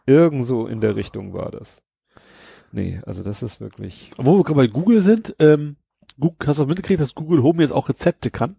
Irgend 0.06 0.44
so 0.44 0.66
in 0.66 0.80
der 0.82 0.96
Richtung 0.96 1.32
war 1.32 1.50
das. 1.50 1.82
Nee, 2.72 3.00
also 3.06 3.22
das 3.22 3.42
ist 3.42 3.60
wirklich. 3.60 4.10
Wo 4.18 4.36
wir 4.36 4.44
gerade 4.44 4.56
bei 4.56 4.66
Google 4.66 5.00
sind, 5.00 5.34
ähm, 5.38 5.76
Google, 6.20 6.46
hast 6.46 6.58
du 6.58 6.66
mitgekriegt, 6.66 7.00
dass 7.00 7.14
Google 7.14 7.42
Home 7.42 7.62
jetzt 7.62 7.72
auch 7.72 7.88
Rezepte 7.88 8.30
kann? 8.30 8.56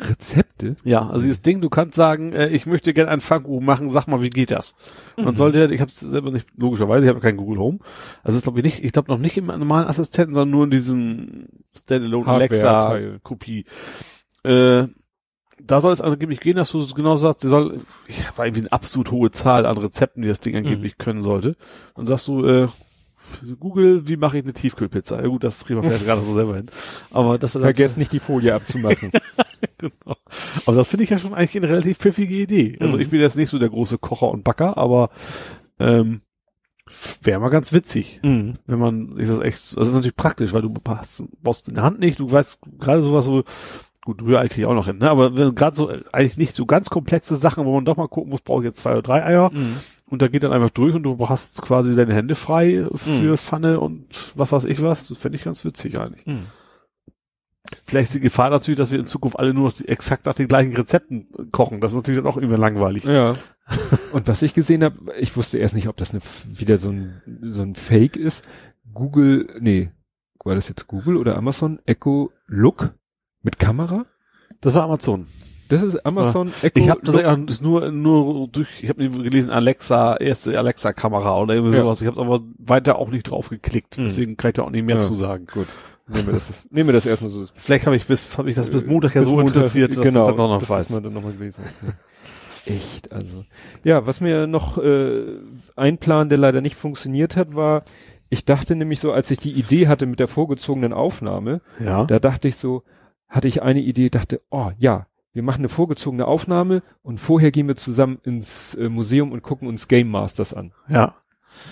Rezepte? 0.00 0.76
Ja, 0.84 1.08
also 1.08 1.28
das 1.28 1.40
Ding, 1.42 1.60
du 1.60 1.68
kannst 1.68 1.94
sagen, 1.94 2.32
äh, 2.32 2.48
ich 2.48 2.66
möchte 2.66 2.92
gerne 2.92 3.10
einen 3.10 3.20
Pfannkuchen 3.20 3.64
machen, 3.64 3.90
sag 3.90 4.06
mal, 4.06 4.22
wie 4.22 4.30
geht 4.30 4.50
das? 4.50 4.74
Mhm. 5.16 5.36
soll 5.36 5.52
der, 5.52 5.70
ich 5.70 5.80
habe 5.80 5.90
es 5.90 6.00
selber 6.00 6.30
nicht, 6.30 6.46
logischerweise, 6.56 7.04
ich 7.04 7.08
habe 7.08 7.20
keinen 7.20 7.36
Google 7.36 7.58
Home. 7.58 7.78
Also 8.22 8.36
das 8.36 8.42
glaube 8.42 8.58
ich 8.60 8.64
nicht, 8.64 8.84
ich 8.84 8.92
glaube 8.92 9.10
noch 9.10 9.18
nicht 9.18 9.36
im 9.36 9.46
normalen 9.46 9.86
Assistenten, 9.86 10.34
sondern 10.34 10.50
nur 10.50 10.64
in 10.64 10.70
diesem 10.70 11.46
Standalone 11.76 12.26
Alexa 12.26 12.68
Hardware-Teil. 12.68 13.20
Kopie. 13.22 13.64
Äh, 14.44 14.86
da 15.58 15.80
soll 15.80 15.92
es 15.92 16.00
angeblich 16.00 16.40
gehen, 16.40 16.56
dass 16.56 16.70
du 16.70 16.80
es 16.80 16.94
genau 16.94 17.16
sagst, 17.16 17.42
die 17.42 17.48
soll, 17.48 17.80
ich 18.06 18.36
war 18.36 18.46
irgendwie 18.46 18.62
eine 18.62 18.72
absolut 18.72 19.10
hohe 19.10 19.30
Zahl 19.30 19.64
an 19.66 19.78
Rezepten, 19.78 20.22
die 20.22 20.28
das 20.28 20.40
Ding 20.40 20.54
angeblich 20.54 20.98
können 20.98 21.22
sollte. 21.22 21.56
Dann 21.94 22.06
sagst 22.06 22.28
du, 22.28 22.44
äh, 22.44 22.68
Google, 23.58 24.06
wie 24.08 24.16
mache 24.16 24.38
ich 24.38 24.44
eine 24.44 24.52
Tiefkühlpizza? 24.52 25.20
Ja 25.20 25.26
gut, 25.26 25.44
das 25.44 25.64
kriegen 25.64 25.82
wir 25.82 25.88
vielleicht 25.88 26.04
gerade 26.06 26.22
so 26.22 26.34
selber 26.34 26.56
hin. 26.56 26.66
Aber 27.10 27.38
das 27.38 27.52
Vergesst 27.52 27.96
nicht 27.96 28.12
die 28.12 28.20
Folie 28.20 28.54
abzumachen. 28.54 29.10
genau. 29.78 30.16
Aber 30.66 30.76
das 30.76 30.88
finde 30.88 31.04
ich 31.04 31.10
ja 31.10 31.18
schon 31.18 31.34
eigentlich 31.34 31.56
eine 31.56 31.68
relativ 31.72 31.98
pfiffige 31.98 32.34
Idee. 32.34 32.76
Also 32.80 32.96
Mhm. 32.96 33.02
ich 33.02 33.10
bin 33.10 33.20
jetzt 33.20 33.36
nicht 33.36 33.48
so 33.50 33.58
der 33.58 33.68
große 33.70 33.98
Kocher 33.98 34.30
und 34.30 34.44
Backer, 34.44 34.76
aber 34.78 35.10
ähm, 35.78 36.20
Wäre 37.20 37.40
mal 37.40 37.48
ganz 37.48 37.72
witzig, 37.72 38.20
Mhm. 38.22 38.54
wenn 38.66 38.78
man 38.78 39.12
sich 39.16 39.26
das 39.26 39.40
echt, 39.40 39.56
das 39.76 39.88
ist 39.88 39.94
natürlich 39.94 40.14
praktisch, 40.16 40.52
weil 40.52 40.62
du 40.62 40.72
hast, 40.86 41.24
brauchst 41.42 41.66
in 41.68 41.74
der 41.74 41.82
Hand 41.82 41.98
nicht, 41.98 42.20
du 42.20 42.30
weißt 42.30 42.60
gerade 42.78 43.02
sowas 43.02 43.24
so, 43.24 43.42
gut, 44.04 44.22
Rührei 44.22 44.46
kriege 44.46 44.60
ich 44.62 44.66
auch 44.66 44.74
noch 44.74 44.86
hin, 44.86 44.98
ne? 44.98 45.10
aber 45.10 45.36
wenn 45.36 45.52
gerade 45.56 45.74
so, 45.74 45.90
eigentlich 46.12 46.36
nicht 46.36 46.54
so 46.54 46.64
ganz 46.64 46.88
komplexe 46.88 47.34
Sachen, 47.34 47.66
wo 47.66 47.74
man 47.74 47.84
doch 47.84 47.96
mal 47.96 48.06
gucken 48.06 48.30
muss, 48.30 48.40
brauche 48.40 48.60
ich 48.62 48.66
jetzt 48.66 48.78
zwei 48.78 48.92
oder 48.92 49.02
drei 49.02 49.24
Eier 49.24 49.50
Mhm. 49.52 49.78
und 50.08 50.22
da 50.22 50.28
geht 50.28 50.44
dann 50.44 50.52
einfach 50.52 50.70
durch 50.70 50.94
und 50.94 51.02
du 51.02 51.28
hast 51.28 51.60
quasi 51.60 51.96
deine 51.96 52.14
Hände 52.14 52.36
frei 52.36 52.86
für 52.94 53.10
Mhm. 53.32 53.36
Pfanne 53.36 53.80
und 53.80 54.06
was 54.36 54.52
weiß 54.52 54.64
ich 54.64 54.80
was, 54.80 55.08
das 55.08 55.18
fände 55.18 55.36
ich 55.36 55.42
ganz 55.44 55.64
witzig 55.64 55.98
eigentlich. 55.98 56.24
Mhm. 56.24 56.46
Vielleicht 57.86 58.08
ist 58.08 58.14
die 58.16 58.20
Gefahr 58.20 58.50
natürlich, 58.50 58.78
dass 58.78 58.90
wir 58.90 58.98
in 58.98 59.06
Zukunft 59.06 59.38
alle 59.38 59.54
nur 59.54 59.70
noch 59.70 59.80
exakt 59.82 60.26
nach 60.26 60.34
den 60.34 60.48
gleichen 60.48 60.74
Rezepten 60.74 61.28
kochen, 61.52 61.80
das 61.80 61.92
ist 61.92 61.96
natürlich 61.96 62.18
dann 62.20 62.30
auch 62.30 62.36
immer 62.36 62.58
langweilig. 62.58 63.04
Ja. 63.04 63.34
Und 64.12 64.28
was 64.28 64.42
ich 64.42 64.54
gesehen 64.54 64.84
habe, 64.84 64.96
ich 65.18 65.36
wusste 65.36 65.58
erst 65.58 65.74
nicht, 65.74 65.88
ob 65.88 65.96
das 65.96 66.12
eine, 66.12 66.20
wieder 66.48 66.78
so 66.78 66.90
ein, 66.90 67.22
so 67.42 67.62
ein 67.62 67.74
Fake 67.74 68.16
ist. 68.16 68.44
Google, 68.92 69.48
nee, 69.60 69.90
war 70.44 70.54
das 70.54 70.68
jetzt 70.68 70.86
Google 70.86 71.16
oder 71.16 71.36
Amazon? 71.36 71.80
Echo 71.86 72.30
Look 72.46 72.94
mit 73.42 73.58
Kamera? 73.58 74.06
Das 74.60 74.74
war 74.74 74.84
Amazon. 74.84 75.26
Das 75.68 75.82
ist 75.82 76.04
Amazon 76.06 76.52
Echo 76.62 76.78
Ich 76.78 76.88
habe 76.88 77.00
das 77.02 77.16
ist 77.56 77.62
nur 77.62 77.90
nur 77.90 78.48
durch, 78.48 78.68
ich 78.82 78.88
habe 78.88 79.08
gelesen 79.08 79.50
Alexa, 79.50 80.16
erste 80.16 80.56
Alexa 80.58 80.92
Kamera 80.92 81.40
oder 81.40 81.54
irgendwie 81.54 81.76
Ja. 81.76 81.82
sowas. 81.82 82.00
Ich 82.00 82.06
habe 82.06 82.20
aber 82.20 82.40
weiter 82.58 82.98
auch 82.98 83.08
nicht 83.10 83.24
drauf 83.24 83.48
geklickt, 83.48 83.98
Mhm. 83.98 84.04
deswegen 84.04 84.36
kann 84.36 84.50
ich 84.50 84.54
da 84.54 84.62
auch 84.62 84.70
nicht 84.70 84.84
mehr 84.86 84.96
Ja. 84.96 85.00
zu 85.00 85.14
sagen. 85.14 85.46
Gut. 85.52 85.66
Nehmen 86.08 86.26
wir 86.28 86.34
das, 86.34 86.66
nehmen 86.70 86.88
wir 86.88 86.92
das 86.92 87.04
erstmal 87.06 87.30
so. 87.30 87.46
Vielleicht 87.54 87.86
habe 87.86 87.96
ich 87.96 88.06
bis 88.06 88.38
habe 88.38 88.48
ich 88.48 88.54
das 88.54 88.70
bis 88.70 88.84
Montag 88.86 89.14
ja 89.16 89.22
Bis 89.22 89.28
so 89.30 89.36
Montag, 89.36 89.56
interessiert, 89.56 89.96
dass 89.96 90.02
genau, 90.02 90.24
ich 90.24 90.28
das 90.28 90.36
dann 90.36 90.50
noch 90.50 90.60
dass 90.60 90.70
weiß. 90.70 90.86
das 90.86 90.90
mal 90.94 91.02
dann 91.02 91.12
noch 91.14 91.22
mal 91.22 91.32
gewesen 91.32 91.64
ist. 91.64 91.82
Ja. 91.82 91.88
Echt, 92.74 93.12
also. 93.12 93.44
Ja, 93.84 94.06
was 94.06 94.20
mir 94.20 94.46
noch 94.48 94.78
äh, 94.78 95.24
ein 95.76 95.98
Plan, 95.98 96.28
der 96.28 96.38
leider 96.38 96.60
nicht 96.60 96.74
funktioniert 96.76 97.36
hat, 97.36 97.54
war, 97.54 97.84
ich 98.28 98.44
dachte 98.44 98.74
nämlich 98.74 98.98
so, 99.00 99.12
als 99.12 99.30
ich 99.30 99.38
die 99.38 99.52
Idee 99.52 99.86
hatte 99.86 100.06
mit 100.06 100.18
der 100.18 100.26
vorgezogenen 100.28 100.92
Aufnahme, 100.92 101.60
Ja. 101.78 102.04
da 102.06 102.18
dachte 102.18 102.48
ich 102.48 102.56
so, 102.56 102.82
hatte 103.28 103.46
ich 103.46 103.62
eine 103.62 103.80
Idee, 103.80 104.10
dachte, 104.10 104.40
oh 104.50 104.70
ja, 104.78 105.06
wir 105.36 105.42
machen 105.42 105.58
eine 105.60 105.68
vorgezogene 105.68 106.26
Aufnahme 106.26 106.82
und 107.02 107.18
vorher 107.20 107.50
gehen 107.52 107.68
wir 107.68 107.76
zusammen 107.76 108.18
ins 108.24 108.74
äh, 108.74 108.88
Museum 108.88 109.32
und 109.32 109.42
gucken 109.42 109.68
uns 109.68 109.86
Game 109.86 110.08
Masters 110.08 110.54
an. 110.54 110.72
Ja. 110.88 111.14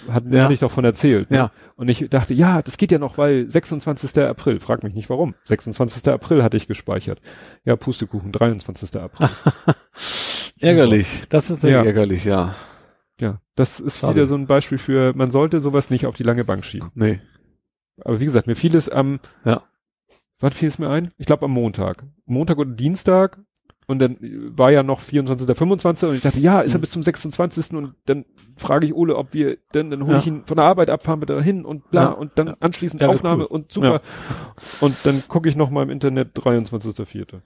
Hatten 0.08 0.32
Ja. 0.32 0.44
hatte 0.44 0.52
ich 0.54 0.60
doch 0.60 0.70
von 0.70 0.84
erzählt. 0.84 1.30
ne? 1.30 1.36
Ja. 1.36 1.50
Und 1.76 1.88
ich 1.88 2.08
dachte, 2.10 2.34
ja, 2.34 2.62
das 2.62 2.76
geht 2.76 2.92
ja 2.92 2.98
noch, 2.98 3.16
weil 3.18 3.50
26. 3.50 4.18
April, 4.24 4.60
frag 4.60 4.82
mich 4.82 4.94
nicht 4.94 5.08
warum. 5.10 5.34
26. 5.44 6.06
April 6.12 6.42
hatte 6.42 6.56
ich 6.56 6.66
gespeichert. 6.68 7.20
Ja, 7.64 7.76
Pustekuchen, 7.76 8.32
23. 8.32 8.96
April. 9.00 9.28
Ärgerlich. 10.60 11.22
Das 11.28 11.50
ist 11.50 11.62
Ja. 11.62 11.82
ärgerlich, 11.82 12.24
ja. 12.24 12.54
ja, 13.20 13.40
das 13.54 13.80
ist 13.80 13.98
Schade. 14.00 14.14
wieder 14.14 14.26
so 14.26 14.34
ein 14.36 14.46
Beispiel 14.46 14.78
für, 14.78 15.12
man 15.14 15.30
sollte 15.30 15.60
sowas 15.60 15.90
nicht 15.90 16.06
auf 16.06 16.14
die 16.14 16.22
lange 16.22 16.44
Bank 16.44 16.64
schieben. 16.64 16.90
Nee. 16.94 17.20
Aber 18.02 18.20
wie 18.20 18.24
gesagt, 18.24 18.46
mir 18.46 18.56
fiel 18.56 18.74
es 18.76 18.88
am, 18.88 19.20
Ja. 19.44 19.62
wann 20.40 20.52
fiel 20.52 20.68
es 20.68 20.78
mir 20.78 20.88
ein? 20.90 21.12
Ich 21.18 21.26
glaube 21.26 21.44
am 21.44 21.50
Montag. 21.52 22.04
Montag 22.26 22.58
oder 22.58 22.70
Dienstag. 22.70 23.38
Und 23.86 23.98
dann 23.98 24.16
war 24.56 24.70
ja 24.70 24.82
noch 24.82 25.00
24. 25.00 25.46
25. 25.56 26.08
Und 26.08 26.14
ich 26.14 26.22
dachte, 26.22 26.40
ja, 26.40 26.60
ist 26.62 26.72
er 26.74 26.78
Mhm. 26.78 26.80
bis 26.80 26.90
zum 26.92 27.02
26. 27.02 27.72
Und 27.76 27.94
dann 28.06 28.24
frage 28.56 28.86
ich 28.86 28.94
Ole, 28.94 29.16
ob 29.16 29.34
wir, 29.34 29.58
dann, 29.72 29.90
dann 29.90 30.06
hole 30.06 30.16
ich 30.18 30.24
Ja. 30.26 30.32
ihn 30.32 30.42
von 30.46 30.56
der 30.56 30.64
Arbeit 30.64 30.88
ab, 30.88 31.02
fahren 31.04 31.20
wir 31.20 31.26
dahin 31.26 31.64
und 31.64 31.90
bla. 31.90 32.02
Ja. 32.02 32.08
Und 32.10 32.38
dann 32.38 32.46
Ja. 32.48 32.56
anschließend 32.60 33.02
Aufnahme 33.04 33.42
cool. 33.44 33.48
und 33.50 33.72
super. 33.72 34.00
Und 34.80 34.96
dann 35.04 35.22
gucke 35.28 35.48
ich 35.48 35.56
noch 35.56 35.68
mal 35.70 35.82
im 35.82 35.90
Internet 35.90 36.34
23.04. 36.34 37.42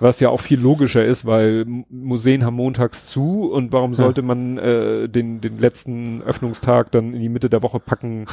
Was 0.00 0.18
ja 0.20 0.28
auch 0.30 0.40
viel 0.40 0.58
logischer 0.60 1.04
ist, 1.04 1.24
weil 1.26 1.64
Museen 1.88 2.44
haben 2.44 2.54
montags 2.56 3.06
zu 3.06 3.50
und 3.52 3.72
warum 3.72 3.94
sollte 3.94 4.22
man 4.22 4.58
äh, 4.58 5.08
den, 5.08 5.40
den 5.40 5.58
letzten 5.58 6.22
Öffnungstag 6.22 6.90
dann 6.90 7.14
in 7.14 7.20
die 7.20 7.28
Mitte 7.28 7.48
der 7.48 7.62
Woche 7.62 7.78
packen? 7.80 8.24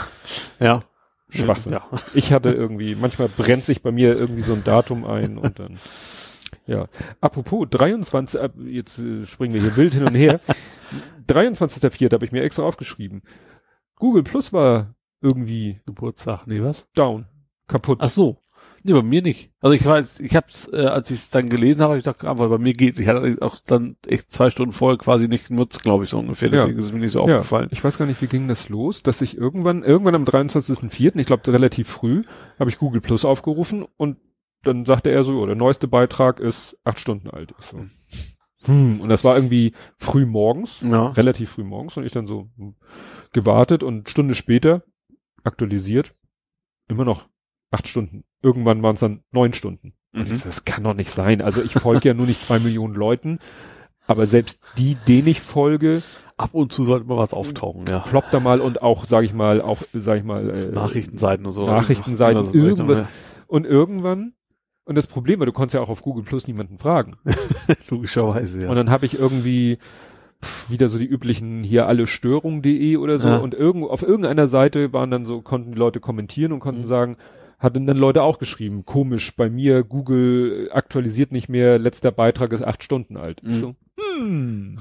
Ja. 0.59 0.83
Schwachsinn. 1.29 1.73
Ja. 1.73 1.81
Ich 2.13 2.31
hatte 2.31 2.49
irgendwie, 2.51 2.95
manchmal 2.95 3.27
brennt 3.27 3.63
sich 3.63 3.81
bei 3.81 3.91
mir 3.91 4.15
irgendwie 4.15 4.41
so 4.43 4.53
ein 4.53 4.63
Datum 4.63 5.03
ein 5.05 5.37
und 5.39 5.57
dann, 5.59 5.77
ja. 6.65 6.87
Apropos 7.21 7.67
23, 7.69 8.39
ab- 8.41 8.53
jetzt 8.65 8.99
äh, 8.99 9.25
springen 9.25 9.53
wir 9.53 9.61
hier 9.61 9.75
wild 9.77 9.93
hin 9.93 10.05
und 10.05 10.15
her. 10.15 10.39
23.04. 11.27 12.11
habe 12.13 12.25
ich 12.25 12.31
mir 12.31 12.43
extra 12.43 12.63
aufgeschrieben. 12.63 13.21
Google 13.95 14.23
Plus 14.23 14.51
war 14.53 14.95
irgendwie 15.21 15.79
Geburtstag, 15.85 16.45
nee, 16.47 16.61
was? 16.61 16.87
down, 16.93 17.25
kaputt. 17.67 17.99
Ach 18.01 18.09
so. 18.09 18.37
Nee, 18.85 18.91
bei 18.91 19.01
mir 19.01 19.21
nicht. 19.21 19.49
Also 19.61 19.73
ich 19.73 19.85
weiß, 19.85 20.19
ich 20.19 20.35
hab's, 20.35 20.67
äh, 20.73 20.85
als 20.85 21.09
ich 21.09 21.15
es 21.19 21.29
dann 21.29 21.47
gelesen 21.47 21.81
habe, 21.81 21.93
hab 21.93 21.97
ich 21.99 22.03
gedacht, 22.03 22.25
aber 22.25 22.49
bei 22.49 22.57
mir 22.57 22.73
geht's. 22.73 22.99
Ich 22.99 23.07
hatte 23.07 23.37
auch 23.39 23.57
dann 23.65 23.95
echt 24.05 24.29
zwei 24.29 24.49
Stunden 24.49 24.73
vorher 24.73 24.97
quasi 24.97 25.29
nicht 25.29 25.47
genutzt, 25.47 25.81
glaube 25.83 26.03
ich, 26.03 26.09
so 26.09 26.19
ungefähr. 26.19 26.49
Ja. 26.49 26.57
Deswegen 26.57 26.79
ist 26.79 26.85
es 26.85 26.91
mir 26.91 26.99
nicht 26.99 27.13
so 27.13 27.19
ja, 27.25 27.37
aufgefallen. 27.37 27.69
ich 27.71 27.81
weiß 27.81 27.97
gar 27.97 28.05
nicht, 28.05 28.21
wie 28.21 28.27
ging 28.27 28.49
das 28.49 28.67
los, 28.67 29.01
dass 29.01 29.21
ich 29.21 29.37
irgendwann, 29.37 29.83
irgendwann 29.83 30.15
am 30.15 30.25
23.04., 30.25 31.17
ich 31.17 31.25
glaube 31.27 31.53
relativ 31.53 31.87
früh, 31.87 32.23
habe 32.59 32.69
ich 32.69 32.77
Google 32.77 32.99
Plus 32.99 33.23
aufgerufen 33.23 33.85
und 33.95 34.17
dann 34.63 34.85
sagte 34.85 35.09
er 35.11 35.23
so, 35.23 35.39
oh, 35.41 35.45
der 35.45 35.55
neueste 35.55 35.87
Beitrag 35.87 36.39
ist 36.39 36.77
acht 36.83 36.99
Stunden 36.99 37.29
alt. 37.29 37.53
Ich 37.59 37.65
so, 37.65 37.85
hm, 38.65 39.01
und 39.01 39.09
das 39.09 39.23
war 39.23 39.35
irgendwie 39.35 39.73
früh 39.97 40.25
morgens, 40.25 40.81
Ja. 40.81 41.07
relativ 41.09 41.51
früh 41.51 41.63
morgens 41.63 41.97
und 41.97 42.05
ich 42.05 42.11
dann 42.13 42.27
so 42.27 42.49
gewartet 43.33 43.83
und 43.83 44.09
Stunde 44.09 44.35
später 44.35 44.83
aktualisiert, 45.43 46.13
immer 46.87 47.05
noch 47.05 47.27
acht 47.71 47.87
Stunden. 47.87 48.23
Irgendwann 48.41 48.81
waren 48.83 48.93
es 48.95 48.99
dann 49.01 49.23
neun 49.31 49.53
Stunden. 49.53 49.93
Und 50.13 50.27
Mhm. 50.27 50.33
ich 50.33 50.39
so, 50.39 50.49
das 50.49 50.63
kann 50.65 50.83
doch 50.83 50.93
nicht 50.93 51.09
sein. 51.09 51.41
Also 51.41 51.61
ich 51.63 51.73
folge 51.73 52.07
ja 52.09 52.13
nur 52.13 52.25
nicht 52.27 52.41
zwei 52.41 52.59
Millionen 52.59 52.93
Leuten, 52.93 53.39
aber 54.05 54.25
selbst 54.27 54.59
die, 54.77 54.95
denen 54.95 55.27
ich 55.27 55.41
folge, 55.41 56.01
Ab 56.35 56.49
und 56.53 56.73
zu 56.73 56.83
sollte 56.83 57.05
mal 57.05 57.15
was 57.17 57.31
auftauchen, 57.31 57.85
ja. 57.85 57.99
ploppt 57.99 58.33
da 58.33 58.39
mal 58.39 58.59
und 58.59 58.81
auch, 58.81 59.05
sage 59.05 59.23
ich 59.25 59.33
mal, 59.35 59.61
auch, 59.61 59.83
sage 59.93 60.17
ich 60.19 60.25
mal, 60.25 60.49
äh, 60.49 60.71
Nachrichtenseiten 60.71 61.45
und 61.45 61.51
so. 61.51 61.67
Nachrichtenseiten, 61.67 62.43
so 62.43 62.57
irgendwas. 62.57 63.05
Und 63.45 63.67
irgendwann, 63.67 64.33
und 64.85 64.95
das 64.95 65.07
Problem 65.07 65.39
war, 65.39 65.45
du 65.45 65.51
konntest 65.53 65.75
ja 65.75 65.81
auch 65.81 65.89
auf 65.89 66.01
Google 66.01 66.23
Plus 66.23 66.47
niemanden 66.47 66.77
fragen. 66.77 67.11
Logischerweise, 67.89 68.61
ja. 68.63 68.69
Und 68.69 68.75
dann 68.75 68.89
habe 68.89 69.05
ich 69.05 69.17
irgendwie 69.17 69.77
wieder 70.67 70.89
so 70.89 70.99
die 70.99 71.05
üblichen 71.05 71.63
hier 71.63 71.87
alle 71.87 72.05
Störungen.de 72.05 72.97
oder 72.97 73.17
so 73.17 73.29
Ja. 73.29 73.37
und 73.37 73.53
irgendwo 73.53 73.87
auf 73.87 74.03
irgendeiner 74.03 74.47
Seite 74.47 74.91
waren 74.91 75.09
dann 75.09 75.25
so, 75.25 75.41
konnten 75.41 75.71
die 75.71 75.77
Leute 75.77 75.99
kommentieren 76.01 76.51
und 76.51 76.59
konnten 76.59 76.81
Mhm. 76.81 76.87
sagen, 76.87 77.17
hatten 77.59 77.87
dann 77.87 77.95
Leute 77.95 78.21
auch 78.23 78.39
geschrieben, 78.39 78.83
komisch, 78.85 79.37
bei 79.37 79.49
mir, 79.49 79.85
Google 79.85 80.69
aktualisiert 80.73 81.31
nicht 81.31 81.47
mehr, 81.47 81.79
letzter 81.79 82.11
Beitrag 82.11 82.51
ist 82.51 82.61
acht 82.61 82.83
Stunden 82.83 83.15
alt. 83.15 83.41
Mhm. 83.41 83.53
So, 83.53 83.75
hm, 84.17 84.79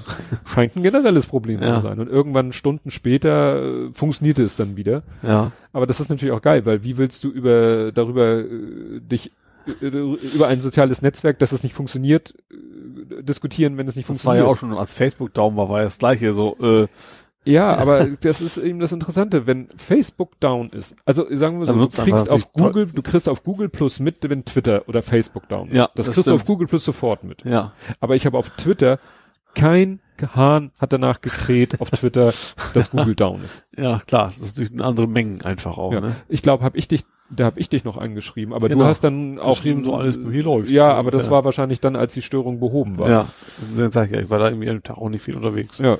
scheint 0.53 0.75
ein 0.75 0.83
generelles 0.83 1.27
Problem 1.27 1.61
Ja. 1.61 1.75
zu 1.75 1.79
sein. 1.87 1.97
Und 2.01 2.09
irgendwann 2.09 2.51
Stunden 2.51 2.91
später 2.91 3.63
äh, 3.87 3.93
funktionierte 3.93 4.43
es 4.43 4.57
dann 4.57 4.75
wieder. 4.75 5.03
ja. 5.21 5.53
Aber 5.71 5.87
das 5.87 6.01
ist 6.01 6.09
natürlich 6.09 6.33
auch 6.33 6.41
geil, 6.41 6.65
weil 6.65 6.83
wie 6.83 6.97
willst 6.97 7.23
du 7.23 7.29
über 7.29 7.93
darüber 7.93 8.39
äh, 8.39 8.99
dich 8.99 9.31
über 9.81 10.47
ein 10.47 10.61
soziales 10.61 11.01
Netzwerk, 11.01 11.39
dass 11.39 11.51
es 11.51 11.63
nicht 11.63 11.73
funktioniert, 11.75 12.33
äh, 12.51 13.23
diskutieren, 13.23 13.77
wenn 13.77 13.87
es 13.87 13.95
nicht 13.95 14.09
Das 14.09 14.25
war 14.25 14.35
funktioniert? 14.35 14.45
ja 14.45 14.51
auch 14.51 14.57
schon, 14.57 14.77
als 14.77 14.93
Facebook 14.93 15.33
down 15.33 15.55
war, 15.55 15.69
war 15.69 15.79
ja 15.79 15.85
das 15.85 15.97
gleiche, 15.97 16.33
so, 16.33 16.57
äh, 16.61 16.87
Ja, 17.45 17.75
aber 17.75 18.05
das 18.21 18.39
ist 18.41 18.57
eben 18.57 18.79
das 18.79 18.91
Interessante, 18.93 19.45
wenn 19.47 19.67
Facebook 19.77 20.39
down 20.39 20.69
ist. 20.69 20.95
Also 21.05 21.25
sagen 21.35 21.59
wir 21.59 21.65
so, 21.65 21.73
du 21.73 21.87
kriegst 21.89 22.29
auf 22.29 22.53
Google, 22.53 22.85
du 22.87 23.01
kriegst 23.01 23.27
auf 23.27 23.43
Google 23.43 23.67
Plus 23.69 23.99
mit, 23.99 24.17
wenn 24.29 24.45
Twitter 24.45 24.87
oder 24.87 25.01
Facebook 25.01 25.49
down 25.49 25.67
ist. 25.67 25.73
Ja, 25.75 25.89
das, 25.95 26.05
das 26.05 26.15
kriegst 26.15 26.27
du 26.27 26.33
auf 26.35 26.41
stimmt. 26.41 26.47
Google 26.47 26.67
Plus 26.67 26.85
sofort 26.85 27.23
mit. 27.25 27.43
ja. 27.43 27.73
Aber 27.99 28.15
ich 28.15 28.25
habe 28.25 28.37
auf 28.37 28.49
Twitter 28.51 28.97
kein 29.55 29.99
Hahn 30.35 30.71
hat 30.79 30.93
danach 30.93 31.21
gekräht 31.21 31.81
auf 31.81 31.91
Twitter, 31.91 32.33
dass 32.73 32.91
Google 32.91 33.13
down 33.15 33.43
ist. 33.43 33.63
Ja, 33.77 33.99
klar, 33.99 34.27
das 34.27 34.39
ist 34.39 34.57
durch 34.57 34.71
andere 34.81 35.07
Mengen 35.07 35.41
einfach 35.41 35.77
auch, 35.77 35.91
Ja. 35.91 35.99
ne? 36.01 36.15
Ich 36.29 36.41
glaube, 36.41 36.63
habe 36.63 36.77
ich 36.77 36.87
dich, 36.87 37.03
da 37.35 37.45
habe 37.45 37.59
ich 37.59 37.69
dich 37.69 37.83
noch 37.83 37.97
angeschrieben, 37.97 38.53
aber 38.53 38.67
Genau. 38.69 38.83
du 38.83 38.89
hast 38.89 39.03
dann 39.03 39.39
auch 39.39 39.51
Geschrieben, 39.51 39.83
so 39.83 39.95
alles 39.95 40.17
hier 40.31 40.43
läuft. 40.43 40.69
Ja, 40.71 40.89
aber 40.93 41.11
das 41.11 41.23
ungefähr. 41.23 41.31
war 41.31 41.45
wahrscheinlich 41.45 41.79
dann, 41.81 41.95
als 41.95 42.13
die 42.13 42.21
Störung 42.21 42.59
behoben 42.59 42.97
war. 42.97 43.09
Ja, 43.09 43.27
das 43.59 43.71
ist, 43.71 43.79
jetzt 43.79 43.95
ich 43.95 44.11
ja, 44.11 44.29
war 44.29 44.39
da 44.39 44.47
irgendwie 44.49 44.67
dem 44.67 44.83
Tag 44.83 44.97
auch 44.97 45.09
nicht 45.09 45.23
viel 45.23 45.35
unterwegs. 45.35 45.79
ja. 45.79 45.93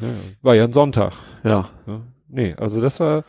ja. 0.00 0.08
War 0.42 0.54
ja 0.54 0.64
ein 0.64 0.72
Sonntag. 0.72 1.12
Ja. 1.44 1.68
Ja. 1.86 2.00
Nee, 2.28 2.54
also 2.56 2.80
das 2.80 3.00
war, 3.00 3.24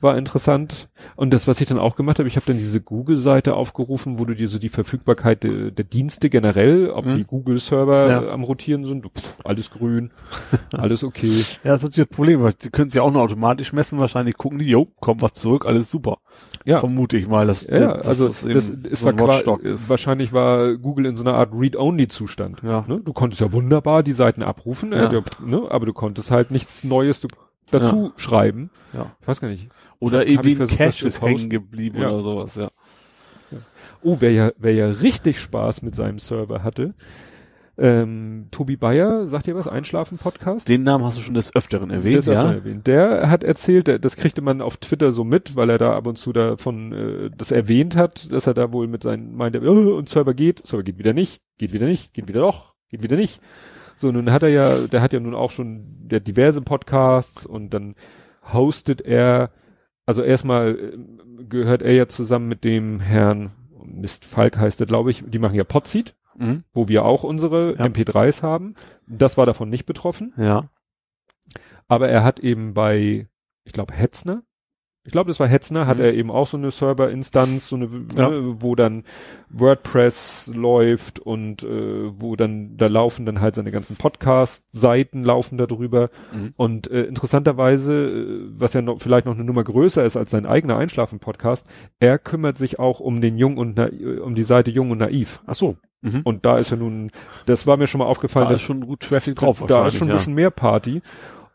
war 0.00 0.16
interessant. 0.16 0.88
Und 1.16 1.32
das, 1.32 1.48
was 1.48 1.60
ich 1.60 1.66
dann 1.68 1.78
auch 1.78 1.96
gemacht 1.96 2.18
habe, 2.20 2.28
ich 2.28 2.36
habe 2.36 2.46
dann 2.46 2.56
diese 2.56 2.80
Google-Seite 2.80 3.54
aufgerufen, 3.54 4.18
wo 4.20 4.24
du 4.24 4.34
dir 4.34 4.48
so 4.48 4.58
die 4.58 4.68
Verfügbarkeit 4.68 5.42
de, 5.42 5.70
der 5.72 5.84
Dienste 5.84 6.30
generell, 6.30 6.90
ob 6.90 7.04
Mhm. 7.06 7.16
die 7.16 7.24
Google-Server 7.24 8.08
Ja. 8.08 8.22
äh, 8.22 8.30
am 8.30 8.44
Rotieren 8.44 8.84
sind, 8.84 9.04
pff, 9.06 9.36
alles 9.44 9.70
grün, 9.70 10.10
alles 10.72 11.02
okay. 11.02 11.28
Ja, 11.64 11.72
das 11.72 11.82
ist 11.82 11.88
natürlich 11.88 12.08
das 12.08 12.16
Problem, 12.16 12.42
weil 12.42 12.52
die 12.52 12.70
können 12.70 12.88
es 12.88 12.94
ja 12.94 13.02
auch 13.02 13.10
nur 13.10 13.22
automatisch 13.22 13.72
messen, 13.72 13.98
wahrscheinlich 13.98 14.36
gucken 14.36 14.58
die, 14.60 14.66
jo, 14.66 14.86
kommt 15.00 15.20
was 15.20 15.32
zurück, 15.32 15.66
alles 15.66 15.90
super. 15.90 16.18
Ja. 16.64 16.78
Vermute 16.78 17.16
ich 17.16 17.26
mal, 17.26 17.46
dass, 17.46 17.66
Ja, 17.66 17.96
dass 17.96 18.06
also 18.06 18.26
das, 18.28 18.42
das, 18.42 18.68
ist 18.68 19.00
so 19.00 19.08
ein 19.08 19.18
war 19.18 19.60
ist. 19.62 19.88
wahrscheinlich 19.88 20.32
war 20.32 20.76
Google 20.76 21.06
in 21.06 21.16
so 21.16 21.24
einer 21.24 21.34
Art 21.34 21.50
Read-Only-Zustand. 21.52 22.60
Ja. 22.62 22.84
Ne? 22.86 23.00
Du 23.04 23.12
konntest 23.12 23.40
ja 23.40 23.52
wunderbar 23.52 24.02
die 24.02 24.12
Seiten 24.12 24.42
abrufen, 24.42 24.92
Ja. 24.92 25.10
äh, 25.10 25.14
ja, 25.14 25.20
ne? 25.44 25.62
aber 25.70 25.86
du 25.86 25.92
konntest 25.92 26.30
halt 26.30 26.50
nichts 26.50 26.84
Neues 26.84 27.20
du, 27.20 27.28
dazu 27.70 28.12
schreiben. 28.16 28.70
Ja. 28.92 29.12
Ich 29.20 29.28
weiß 29.28 29.40
gar 29.40 29.48
nicht. 29.48 29.68
Oder 29.98 30.26
eben 30.26 30.42
zu 30.66 31.06
ist 31.06 31.20
hängen 31.22 31.48
geblieben 31.50 32.00
Ja. 32.00 32.10
oder 32.10 32.22
sowas, 32.22 32.54
ja. 32.56 32.68
Oh, 34.02 34.16
wer 34.20 34.32
ja, 34.32 34.52
wer 34.58 34.72
ja 34.74 34.86
richtig 34.86 35.40
Spaß 35.40 35.82
mit 35.82 35.94
seinem 35.94 36.18
Server 36.18 36.62
hatte, 36.62 36.94
Ähm, 37.80 38.48
Tobi 38.50 38.76
Bayer, 38.76 39.28
sagt 39.28 39.46
ihr 39.46 39.54
was? 39.54 39.68
Einschlafen-Podcast? 39.68 40.68
Den 40.68 40.82
Namen 40.82 41.04
hast 41.04 41.16
du 41.16 41.22
schon 41.22 41.34
des 41.34 41.54
Öfteren 41.54 41.90
erwähnt, 41.90 42.26
ja? 42.26 42.50
erwähnt. 42.50 42.88
Der 42.88 43.30
hat 43.30 43.44
erzählt, 43.44 43.86
der- 43.86 44.00
das 44.00 44.16
kriegte 44.16 44.42
man 44.42 44.60
auf 44.62 44.78
Twitter 44.78 45.12
so 45.12 45.22
mit, 45.22 45.54
weil 45.54 45.70
er 45.70 45.78
da 45.78 45.92
ab 45.96 46.08
und 46.08 46.18
zu 46.18 46.32
davon 46.32 46.92
äh, 46.92 47.30
das 47.36 47.52
erwähnt 47.52 47.94
hat, 47.94 48.32
dass 48.32 48.48
er 48.48 48.54
da 48.54 48.72
wohl 48.72 48.88
mit 48.88 49.04
seinen 49.04 49.36
meinte, 49.36 49.60
oh, 49.62 49.96
und 49.96 50.08
Server 50.08 50.34
geht, 50.34 50.66
Server 50.66 50.82
geht 50.82 50.98
wieder 50.98 51.12
nicht, 51.12 51.40
geht 51.56 51.72
wieder 51.72 51.86
nicht, 51.86 52.12
geht 52.14 52.26
wieder 52.26 52.40
doch, 52.40 52.74
geht 52.90 53.04
wieder 53.04 53.14
nicht. 53.16 53.40
So, 53.98 54.12
nun 54.12 54.30
hat 54.30 54.42
er 54.42 54.48
ja, 54.48 54.86
der 54.86 55.02
hat 55.02 55.12
ja 55.12 55.20
nun 55.20 55.34
auch 55.34 55.50
schon 55.50 55.84
der 56.08 56.20
diverse 56.20 56.62
Podcasts 56.62 57.44
und 57.44 57.74
dann 57.74 57.94
hostet 58.52 59.00
er, 59.00 59.50
also 60.06 60.22
erstmal 60.22 60.78
äh, 60.78 61.44
gehört 61.44 61.82
er 61.82 61.92
ja 61.92 62.06
zusammen 62.08 62.48
mit 62.48 62.64
dem 62.64 63.00
Herrn 63.00 63.50
Mist 63.84 64.24
Falk 64.24 64.56
heißt 64.56 64.80
er, 64.80 64.86
glaube 64.86 65.10
ich, 65.10 65.24
die 65.26 65.38
machen 65.38 65.54
ja 65.56 65.64
Podseed, 65.64 66.14
Mhm. 66.36 66.62
wo 66.72 66.86
wir 66.88 67.04
auch 67.04 67.24
unsere 67.24 67.74
Ja. 67.76 67.84
MP3s 67.86 68.42
haben. 68.42 68.74
Das 69.08 69.36
war 69.36 69.44
davon 69.46 69.68
nicht 69.70 69.86
betroffen. 69.86 70.32
Ja. 70.36 70.70
Aber 71.88 72.08
er 72.08 72.22
hat 72.22 72.38
eben 72.38 72.74
bei, 72.74 73.26
ich 73.64 73.72
glaube, 73.72 73.94
Hetzner, 73.94 74.42
ich 75.08 75.12
glaube, 75.12 75.28
das 75.28 75.40
war 75.40 75.46
Hetzner, 75.48 75.86
hat 75.86 75.96
Mhm. 75.96 76.04
er 76.04 76.12
eben 76.12 76.30
auch 76.30 76.46
so 76.46 76.58
eine 76.58 76.70
Serverinstanz, 76.70 77.70
so 77.70 77.76
eine, 77.76 77.88
Ja. 78.14 78.28
ne, 78.28 78.56
wo 78.60 78.74
dann 78.74 79.04
WordPress 79.48 80.50
läuft 80.54 81.18
und 81.18 81.62
äh, 81.64 82.10
wo 82.20 82.36
dann, 82.36 82.76
da 82.76 82.88
laufen 82.88 83.24
dann 83.26 83.40
halt 83.40 83.54
seine 83.54 83.70
ganzen 83.70 83.96
Podcast-Seiten 83.96 85.24
laufen 85.24 85.56
da 85.58 85.66
drüber. 85.66 86.10
Mhm. 86.32 86.52
Und 86.56 86.90
äh, 86.90 87.04
interessanterweise, 87.04 87.92
äh, 87.94 88.40
was 88.50 88.74
ja 88.74 88.82
noch, 88.82 89.00
vielleicht 89.00 89.26
noch 89.26 89.34
eine 89.34 89.44
Nummer 89.44 89.64
größer 89.64 90.04
ist 90.04 90.16
als 90.16 90.30
sein 90.30 90.46
eigener 90.46 90.76
Einschlafen-Podcast, 90.76 91.66
er 92.00 92.18
kümmert 92.18 92.58
sich 92.58 92.78
auch 92.78 93.00
um 93.00 93.20
den 93.20 93.38
Jung 93.38 93.56
und 93.56 93.76
Na 93.76 93.88
um 94.22 94.34
die 94.34 94.44
Seite 94.44 94.70
Jung 94.70 94.90
und 94.90 94.98
Naiv. 94.98 95.40
Ach 95.46 95.54
so. 95.54 95.76
Mhm. 96.02 96.20
Und 96.24 96.44
da 96.46 96.58
ist 96.58 96.70
er 96.70 96.76
nun, 96.76 97.10
das 97.46 97.66
war 97.66 97.76
mir 97.76 97.86
schon 97.88 97.98
mal 98.00 98.04
aufgefallen, 98.04 98.44
Da 98.44 98.50
dass 98.50 98.60
ist 98.60 98.66
schon 98.66 98.86
gut 98.86 99.00
Traffic 99.00 99.34
drauf 99.36 99.64
da 99.66 99.86
ist 99.86 99.94
schon 99.96 100.08
ein 100.08 100.10
ja. 100.10 100.16
bisschen 100.18 100.34
mehr 100.34 100.50
Party. 100.50 101.00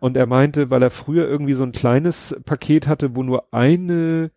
Und 0.04 0.18
er 0.18 0.26
meinte, 0.26 0.70
weil 0.70 0.84
er 0.84 0.90
früher 0.90 1.26
irgendwie 1.30 1.54
so 1.54 1.64
ein 1.64 1.72
kleines 1.72 2.36
Paket 2.44 2.88
hatte, 2.90 3.16
wo 3.16 3.24
nur 3.24 3.46
eine 3.54 4.32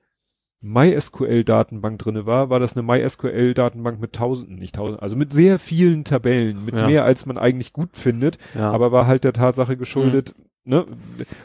MySQL-Datenbank 0.62 1.98
drinne 1.98 2.24
war, 2.26 2.50
war 2.50 2.60
das 2.60 2.76
eine 2.76 2.82
MySQL-Datenbank 2.86 4.00
mit 4.00 4.12
Tausenden, 4.12 4.56
nicht 4.60 4.76
Tausenden, 4.76 5.00
also 5.02 5.16
mit 5.16 5.32
sehr 5.32 5.58
vielen 5.58 6.04
Tabellen, 6.04 6.64
mit 6.64 6.74
Ja. 6.74 6.86
mehr 6.86 7.04
als 7.04 7.26
man 7.26 7.36
eigentlich 7.36 7.72
gut 7.72 7.90
findet, 7.96 8.38
ja. 8.54 8.70
aber 8.70 8.92
war 8.92 9.06
halt 9.08 9.24
der 9.24 9.32
Tatsache 9.32 9.76
geschuldet, 9.76 10.34
Mhm. 10.64 10.70
ne? 10.70 10.86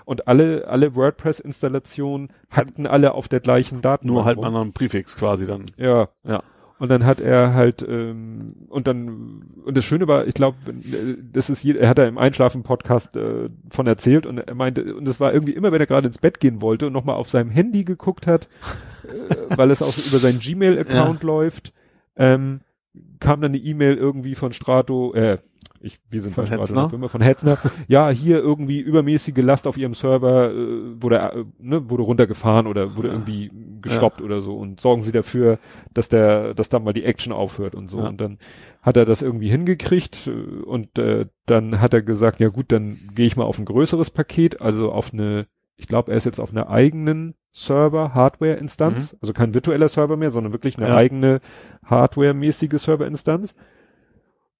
Und 0.05 0.27
alle, 0.27 0.67
alle 0.67 0.95
WordPress-Installationen 0.95 2.29
hackten 2.51 2.85
alle 2.87 3.13
auf 3.13 3.27
der 3.27 3.39
gleichen 3.39 3.81
Datenbank. 3.81 4.15
nur 4.15 4.25
halt 4.25 4.37
einen 4.37 4.45
anderen 4.45 4.73
Präfix 4.73 5.17
quasi 5.17 5.45
dann. 5.47 5.65
Ja. 5.77 6.09
Ja. 6.27 6.43
Und 6.81 6.89
dann 6.89 7.05
hat 7.05 7.19
er 7.21 7.53
halt, 7.53 7.85
ähm, 7.87 8.47
und 8.67 8.87
dann, 8.87 9.43
und 9.63 9.77
das 9.77 9.85
Schöne 9.85 10.07
war, 10.07 10.25
ich 10.25 10.33
glaube, 10.33 10.57
das 11.31 11.51
ist, 11.51 11.63
je- 11.63 11.77
er 11.77 11.87
hat 11.89 11.99
da 11.99 12.07
im 12.07 12.17
Einschlafen-Podcast 12.17 13.15
äh, 13.17 13.45
von 13.69 13.85
erzählt 13.85 14.25
und 14.25 14.39
er 14.39 14.55
meinte, 14.55 14.95
und 14.95 15.05
das 15.07 15.19
war 15.19 15.31
irgendwie 15.31 15.51
immer, 15.53 15.71
wenn 15.71 15.79
er 15.79 15.85
gerade 15.85 16.07
ins 16.07 16.17
Bett 16.17 16.39
gehen 16.39 16.59
wollte 16.59 16.87
und 16.87 16.93
nochmal 16.93 17.17
auf 17.17 17.29
seinem 17.29 17.51
Handy 17.51 17.83
geguckt 17.83 18.25
hat, 18.25 18.49
äh, 19.03 19.55
weil 19.57 19.69
es 19.69 19.83
auch 19.83 19.95
über 19.95 20.17
seinen 20.17 20.39
Gmail-Account 20.39 21.21
läuft, 21.21 21.71
ähm, 22.15 22.61
kam 23.19 23.41
dann 23.41 23.51
eine 23.51 23.59
E-Mail 23.61 23.95
irgendwie 23.95 24.33
von 24.33 24.51
Strato, 24.51 25.13
äh, 25.13 25.37
ich, 25.81 25.99
wir 26.09 26.21
sind 26.21 26.33
Von 26.33 26.45
bei 26.47 26.57
Hetzner? 26.57 26.91
immer, 26.93 27.09
von 27.09 27.21
Hetzner, 27.21 27.57
ja, 27.87 28.09
hier 28.09 28.39
irgendwie 28.39 28.79
übermäßige 28.79 29.37
Last 29.37 29.67
auf 29.67 29.77
ihrem 29.77 29.93
Server 29.93 30.51
äh, 30.51 31.01
wurde, 31.01 31.17
äh, 31.17 31.43
ne, 31.59 31.89
wurde 31.89 32.03
runtergefahren 32.03 32.67
oder 32.67 32.95
wurde 32.95 33.07
Ja. 33.09 33.13
irgendwie 33.15 33.51
gestoppt 33.81 34.21
oder 34.21 34.41
so 34.41 34.55
und 34.57 34.79
sorgen 34.79 35.01
Sie 35.01 35.11
dafür, 35.11 35.57
dass 35.93 36.07
der, 36.09 36.53
dass 36.53 36.69
da 36.69 36.79
mal 36.79 36.93
die 36.93 37.03
Action 37.03 37.33
aufhört 37.33 37.73
und 37.75 37.89
so. 37.89 37.99
Ja. 37.99 38.09
Und 38.09 38.21
dann 38.21 38.37
hat 38.81 38.95
er 38.97 39.05
das 39.05 39.21
irgendwie 39.21 39.49
hingekriegt 39.49 40.27
äh, 40.27 40.31
und 40.63 40.97
äh, 40.99 41.25
dann 41.47 41.81
hat 41.81 41.93
er 41.93 42.01
gesagt, 42.01 42.39
ja 42.39 42.49
gut, 42.49 42.71
dann 42.71 42.97
gehe 43.15 43.25
ich 43.25 43.35
mal 43.35 43.43
auf 43.45 43.57
ein 43.59 43.65
größeres 43.65 44.11
Paket, 44.11 44.61
also 44.61 44.91
auf 44.91 45.13
eine, 45.13 45.47
ich 45.77 45.87
glaube, 45.87 46.11
er 46.11 46.17
ist 46.17 46.25
jetzt 46.25 46.39
auf 46.39 46.51
einer 46.51 46.69
eigenen 46.69 47.33
Server, 47.53 48.13
Hardware-Instanz, 48.13 49.17
also 49.19 49.33
kein 49.33 49.53
virtueller 49.53 49.89
Server 49.89 50.15
mehr, 50.15 50.29
sondern 50.29 50.53
wirklich 50.53 50.77
eine 50.77 50.87
Ja. 50.87 50.95
eigene 50.95 51.41
Hardware-mäßige 51.85 52.79
Server-Instanz. 52.81 53.55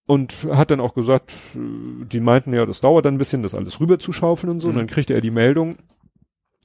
Und 0.08 0.48
hat 0.52 0.72
dann 0.72 0.80
auch 0.80 0.94
gesagt, 0.94 1.32
äh, 1.56 2.06
die 2.06 2.20
meinten 2.20 2.54
ja, 2.54 2.66
das 2.66 2.82
dauert 2.82 3.06
dann 3.06 3.16
ein 3.16 3.20
bisschen, 3.20 3.44
das 3.44 3.56
alles 3.56 3.80
rüber 3.80 4.00
zu 4.00 4.12
schaufeln 4.12 4.52
und 4.52 4.60
so. 4.60 4.68
Mhm. 4.68 4.74
Und 4.74 4.80
dann 4.80 4.88
kriegte 4.88 5.14
er 5.14 5.22
die 5.22 5.32
Meldung, 5.32 5.78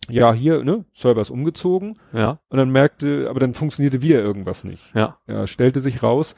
ja, 0.09 0.33
hier, 0.33 0.63
ne, 0.63 0.85
Server 0.95 1.21
ist 1.21 1.31
umgezogen. 1.31 1.99
Ja. 2.13 2.39
Und 2.49 2.59
dann 2.59 2.71
merkte, 2.71 3.29
aber 3.29 3.41
dann 3.41 3.55
funktionierte 3.55 4.03
wieder 4.03 4.21
irgendwas 4.21 4.65
nicht. 4.65 4.95
Ja. 4.95 5.19
Ja, 5.27 5.47
stellte 5.47 5.81
sich 5.81 6.03
raus, 6.03 6.37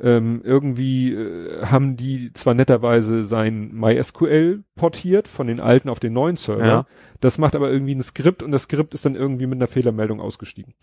ähm, 0.00 0.40
irgendwie 0.44 1.12
äh, 1.12 1.66
haben 1.66 1.96
die 1.96 2.32
zwar 2.32 2.54
netterweise 2.54 3.24
sein 3.24 3.70
MySQL 3.72 4.64
portiert 4.74 5.28
von 5.28 5.46
den 5.46 5.60
alten 5.60 5.88
auf 5.88 6.00
den 6.00 6.12
neuen 6.12 6.36
Server. 6.36 6.66
Ja. 6.66 6.86
Das 7.20 7.38
macht 7.38 7.54
aber 7.54 7.70
irgendwie 7.70 7.94
ein 7.94 8.02
Skript 8.02 8.42
und 8.42 8.52
das 8.52 8.62
Skript 8.62 8.94
ist 8.94 9.04
dann 9.04 9.14
irgendwie 9.14 9.46
mit 9.46 9.58
einer 9.58 9.68
Fehlermeldung 9.68 10.20
ausgestiegen. 10.20 10.74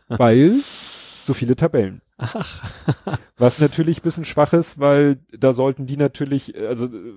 weil 0.08 0.60
so 1.32 1.34
viele 1.34 1.56
Tabellen. 1.56 2.02
Was 3.38 3.58
natürlich 3.58 3.98
ein 3.98 4.02
bisschen 4.02 4.26
schwach 4.26 4.52
ist, 4.52 4.78
weil 4.78 5.18
da 5.32 5.54
sollten 5.54 5.86
die 5.86 5.96
natürlich, 5.96 6.54
äh, 6.54 6.66
also 6.66 6.86
äh, 6.86 7.14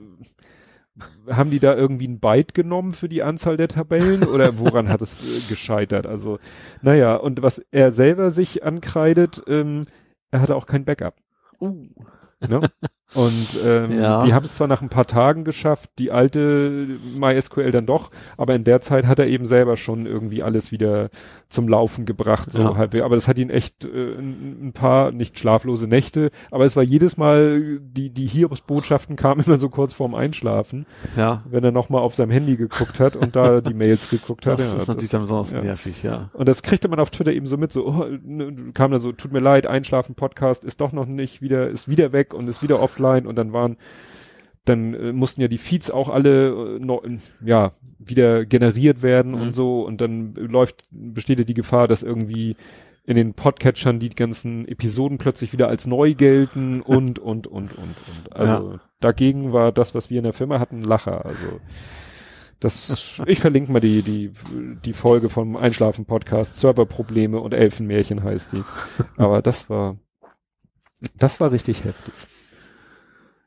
haben 1.29 1.51
die 1.51 1.59
da 1.59 1.75
irgendwie 1.75 2.07
ein 2.07 2.21
Byte 2.21 2.53
genommen 2.53 2.93
für 2.93 3.09
die 3.09 3.23
Anzahl 3.23 3.57
der 3.57 3.67
Tabellen 3.67 4.23
oder 4.23 4.57
woran 4.57 4.87
hat 4.87 5.01
es 5.01 5.19
äh, 5.21 5.49
gescheitert? 5.49 6.07
Also, 6.07 6.39
naja, 6.81 7.17
und 7.17 7.41
was 7.41 7.59
er 7.71 7.91
selber 7.91 8.31
sich 8.31 8.63
ankreidet, 8.63 9.43
ähm, 9.47 9.81
er 10.31 10.39
hatte 10.39 10.55
auch 10.55 10.65
kein 10.65 10.85
Backup. 10.85 11.15
Uh. 11.59 11.87
Ne? 12.47 12.69
Und 13.14 13.48
ähm, 13.65 13.98
Ja. 14.02 14.26
die 14.26 14.34
haben 14.34 14.44
es 14.45 14.56
zwar 14.56 14.68
nach 14.68 14.82
ein 14.82 14.90
paar 14.90 15.06
Tagen 15.06 15.44
geschafft, 15.44 15.90
die 15.99 16.11
alte 16.11 16.98
MySQL 17.18 17.72
dann 17.72 17.86
doch, 17.86 18.11
aber 18.38 18.56
in 18.56 18.64
der 18.64 18.82
Zeit 18.82 19.06
hat 19.06 19.19
er 19.19 19.27
eben 19.27 19.45
selber 19.45 19.77
schon 19.77 20.06
irgendwie 20.06 20.44
alles 20.44 20.72
wieder 20.72 21.10
zum 21.48 21.69
Laufen 21.69 22.06
gebracht. 22.06 22.52
So 22.52 22.60
Ja. 22.60 22.76
halb, 22.76 22.95
aber 22.95 23.15
das 23.15 23.27
hat 23.27 23.38
ihn 23.38 23.49
echt 23.49 23.86
äh, 23.86 23.88
ein, 24.18 24.68
ein 24.68 24.73
paar, 24.73 25.11
nicht 25.11 25.38
schlaflose 25.40 25.88
Nächte, 25.88 26.32
aber 26.52 26.65
es 26.65 26.76
war 26.76 26.84
jedes 26.84 27.15
Mal, 27.15 27.80
die, 27.80 28.10
die 28.10 28.26
Hiobsbotschaften 28.27 29.15
kamen 29.15 29.44
immer 29.45 29.57
so 29.60 29.69
kurz 29.69 29.94
vorm 29.94 30.15
Einschlafen, 30.15 30.86
Ja. 31.15 31.44
wenn 31.49 31.64
er 31.64 31.72
nochmal 31.72 32.02
auf 32.02 32.15
seinem 32.15 32.32
Handy 32.32 32.57
geguckt 32.57 32.99
hat 32.99 33.15
und 33.15 33.36
da 33.36 33.61
die 33.61 33.73
Mails 33.76 34.10
geguckt 34.10 34.45
hat. 34.48 34.60
Das 34.60 34.72
Ja, 34.72 34.77
ist 34.77 34.88
natürlich 34.88 35.11
dann 35.11 35.22
besonders 35.22 35.52
ja. 35.52 35.61
nervig, 35.61 36.03
ja. 36.03 36.32
und 36.34 36.49
das 36.49 36.64
kriegte 36.64 36.88
man 36.90 36.99
auf 36.99 37.11
Twitter 37.11 37.32
eben 37.32 37.45
so 37.48 37.56
mit, 37.57 37.72
so 37.72 37.86
oh, 37.88 38.06
ne, 38.23 38.72
kam 38.73 38.91
da 38.91 38.99
so, 38.99 39.11
tut 39.11 39.32
mir 39.32 39.40
leid, 39.40 39.68
Einschlafen 39.68 40.15
Podcast 40.15 40.64
ist 40.65 40.82
doch 40.82 40.91
noch 40.91 41.06
nicht 41.06 41.41
wieder, 41.41 41.69
ist 41.69 41.88
wieder 41.88 42.11
weg 42.11 42.34
und 42.34 42.49
ist 42.49 42.64
wieder 42.64 42.80
offline 42.95 43.27
und 43.27 43.35
dann 43.35 43.53
waren, 43.53 43.77
dann 44.65 44.93
äh, 44.93 45.13
mussten 45.13 45.41
ja 45.41 45.47
die 45.47 45.57
Feeds 45.57 45.91
auch 45.91 46.09
alle 46.09 46.76
äh, 46.76 46.80
noch, 46.80 47.03
ja 47.43 47.73
wieder 47.99 48.45
generiert 48.45 49.01
werden 49.01 49.34
Mhm. 49.34 49.41
und 49.41 49.53
so 49.53 49.81
und 49.85 50.01
dann 50.01 50.34
läuft 50.35 50.85
besteht 50.91 51.39
ja 51.39 51.45
die 51.45 51.53
Gefahr, 51.53 51.88
dass 51.88 52.03
irgendwie 52.03 52.55
in 53.07 53.15
den 53.15 53.34
Podcatchern 53.35 53.99
die 53.99 54.09
ganzen 54.09 54.67
Episoden 54.67 55.17
plötzlich 55.19 55.53
wieder 55.53 55.67
als 55.67 55.85
neu 55.85 56.13
gelten 56.15 56.81
und 56.81 57.19
und 57.19 57.47
und 57.47 57.73
und 57.77 57.95
und. 58.07 58.34
Also 58.35 58.80
dagegen 58.99 59.53
war 59.53 59.72
das, 59.72 59.93
was 59.93 60.09
wir 60.09 60.17
in 60.17 60.23
der 60.23 60.34
Firma 60.34 60.59
hatten, 60.59 60.84
Lacher. 60.84 61.26
Also 61.26 61.59
das, 62.59 63.22
ich 63.27 63.39
verlinke 63.39 63.72
mal 63.72 63.80
die, 63.80 64.01
die, 64.01 64.31
die 64.85 64.93
Folge 64.93 65.30
vom 65.30 65.55
Einschlafen-Podcast, 65.55 66.57
Serverprobleme 66.57 67.39
und 67.39 67.53
Elfenmärchen 67.53 68.23
heißt 68.23 68.53
die. 68.53 68.63
Aber 69.17 69.41
das 69.41 69.69
war, 69.69 69.97
das 71.17 71.39
war 71.39 71.51
richtig 71.51 71.84
heftig. 71.84 72.13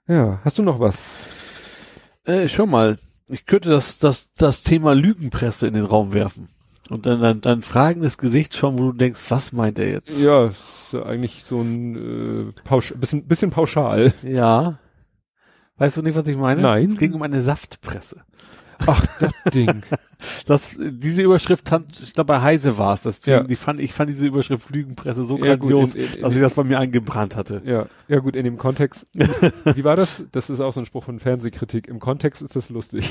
Ja, 0.09 0.41
hast 0.43 0.59
du 0.59 0.63
noch 0.63 0.81
was? 0.81 1.27
Äh, 2.25 2.49
schau 2.49 2.67
mal, 2.67 2.99
ich 3.29 3.45
könnte 3.47 3.69
das, 3.69 3.99
das, 3.99 4.33
das 4.33 4.63
Thema 4.63 4.95
Lügenpresse 4.95 5.67
in 5.67 5.75
den 5.75 5.85
Raum 5.85 6.13
werfen. 6.15 6.49
Und 6.91 7.05
dann, 7.05 7.21
dann, 7.21 7.41
dann 7.43 7.63
fragendes 7.63 8.17
Gesicht 8.17 8.57
schauen, 8.57 8.79
wo 8.79 8.91
du 8.91 8.93
denkst, 8.93 9.31
was 9.31 9.53
meint 9.53 9.79
er 9.79 9.91
jetzt? 9.91 10.19
Ja, 10.19 10.47
ist 10.47 10.95
eigentlich 10.95 11.45
so 11.45 11.61
ein 11.61 12.49
äh, 12.49 12.53
Pausch, 12.65 12.95
bisschen, 12.97 13.27
bisschen 13.27 13.51
pauschal. 13.51 14.15
Ja. 14.23 14.79
Weißt 15.77 15.99
du 15.99 16.03
nicht, 16.03 16.17
was 16.17 16.27
ich 16.27 16.39
meine? 16.39 16.63
Nein. 16.63 16.89
Es 16.89 16.97
ging 16.97 17.13
um 17.13 17.23
eine 17.23 17.43
Saftpresse. 17.43 18.23
Ach, 18.87 19.05
das 19.19 19.33
Ding. 19.53 19.83
Das, 20.47 20.77
diese 20.81 21.23
Überschrift 21.23 21.71
hat, 21.71 21.85
ich 22.03 22.13
glaube 22.13 22.27
bei 22.27 22.41
Heise 22.43 22.77
war 22.77 22.93
es, 22.95 23.03
das 23.03 23.25
Ja. 23.25 23.45
die 23.45 23.55
fand, 23.55 23.79
ich 23.79 23.93
fand 23.93 24.11
diese 24.11 24.27
Überschrift 24.27 24.69
Lügenpresse 24.75 25.23
so 25.23 25.39
Ja, 25.39 25.55
gut, 25.55 25.71
grandios, 25.71 25.95
in- 25.95 26.07
in- 26.07 26.15
in- 26.15 26.23
dass 26.23 26.35
ich 26.35 26.41
das 26.41 26.55
bei 26.55 26.65
mir 26.65 26.81
eingebrannt 26.81 27.37
hatte. 27.37 27.63
Ja, 27.65 27.87
ja 28.09 28.19
gut, 28.19 28.35
in 28.35 28.43
dem 28.43 28.59
Kontext. 28.59 29.07
Wie 29.77 29.85
war 29.85 29.95
das? 29.95 30.25
Das 30.33 30.51
ist 30.51 30.59
auch 30.59 30.73
so 30.73 30.81
ein 30.81 30.87
Spruch 30.87 31.05
von 31.05 31.21
Fernsehkritik. 31.21 31.87
Im 31.87 32.01
Kontext 32.01 32.43
ist 32.43 32.57
das 32.57 32.69
lustig. 32.69 33.09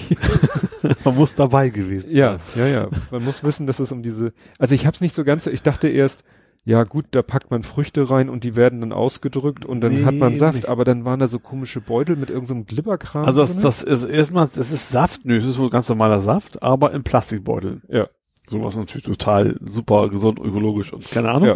Man 1.05 1.15
muss 1.15 1.33
dabei 1.35 1.69
gewesen 1.69 2.11
Ja, 2.11 2.39
ja, 2.55 2.67
ja. 2.67 2.89
Man 3.09 3.23
muss 3.23 3.41
wissen, 3.41 3.67
dass 3.67 3.79
es 3.79 3.89
um 3.93 4.03
diese. 4.03 4.33
Also 4.59 4.75
ich 4.75 4.85
habe 4.85 4.93
es 4.95 4.99
nicht 4.99 5.15
so 5.15 5.23
ganz. 5.23 5.45
so- 5.45 5.49
Ich 5.49 5.63
dachte 5.63 5.87
erst, 5.87 6.25
ja 6.69 6.83
gut, 6.83 7.05
da 7.11 7.21
packt 7.21 7.49
man 7.49 7.63
Früchte 7.63 8.09
rein 8.09 8.27
und 8.29 8.43
die 8.43 8.55
werden 8.57 8.81
dann 8.81 8.91
ausgedrückt 8.91 9.63
und 9.65 9.79
dann 9.81 9.93
Nee, 10.01 10.03
hat 10.05 10.15
man 10.15 10.35
Saft. 10.35 10.55
nicht. 10.55 10.67
Aber 10.69 10.83
dann 10.83 11.05
waren 11.05 11.19
da 11.19 11.27
so 11.27 11.39
komische 11.39 11.79
Beutel 11.79 12.17
mit 12.17 12.29
irgendeinem 12.29 12.59
so 12.59 12.65
Glibberkram. 12.65 13.23
Also 13.25 13.41
das, 13.41 13.57
das 13.57 13.83
ist 13.83 14.03
erstmal, 14.03 14.49
das 14.53 14.71
ist 14.71 14.89
Saft, 14.89 15.23
nö, 15.23 15.37
es 15.37 15.45
ist 15.45 15.57
wohl 15.59 15.69
ganz 15.69 15.87
normaler 15.87 16.19
Saft, 16.19 16.61
aber 16.61 16.91
in 16.91 17.03
Plastikbeuteln. 17.03 17.83
Ja. 17.87 18.07
Sowas 18.49 18.75
natürlich 18.75 19.05
total 19.05 19.57
super 19.65 20.09
gesund, 20.09 20.39
ökologisch 20.39 20.91
und 20.93 21.09
keine 21.09 21.29
Ahnung. 21.31 21.49
Ja. 21.49 21.55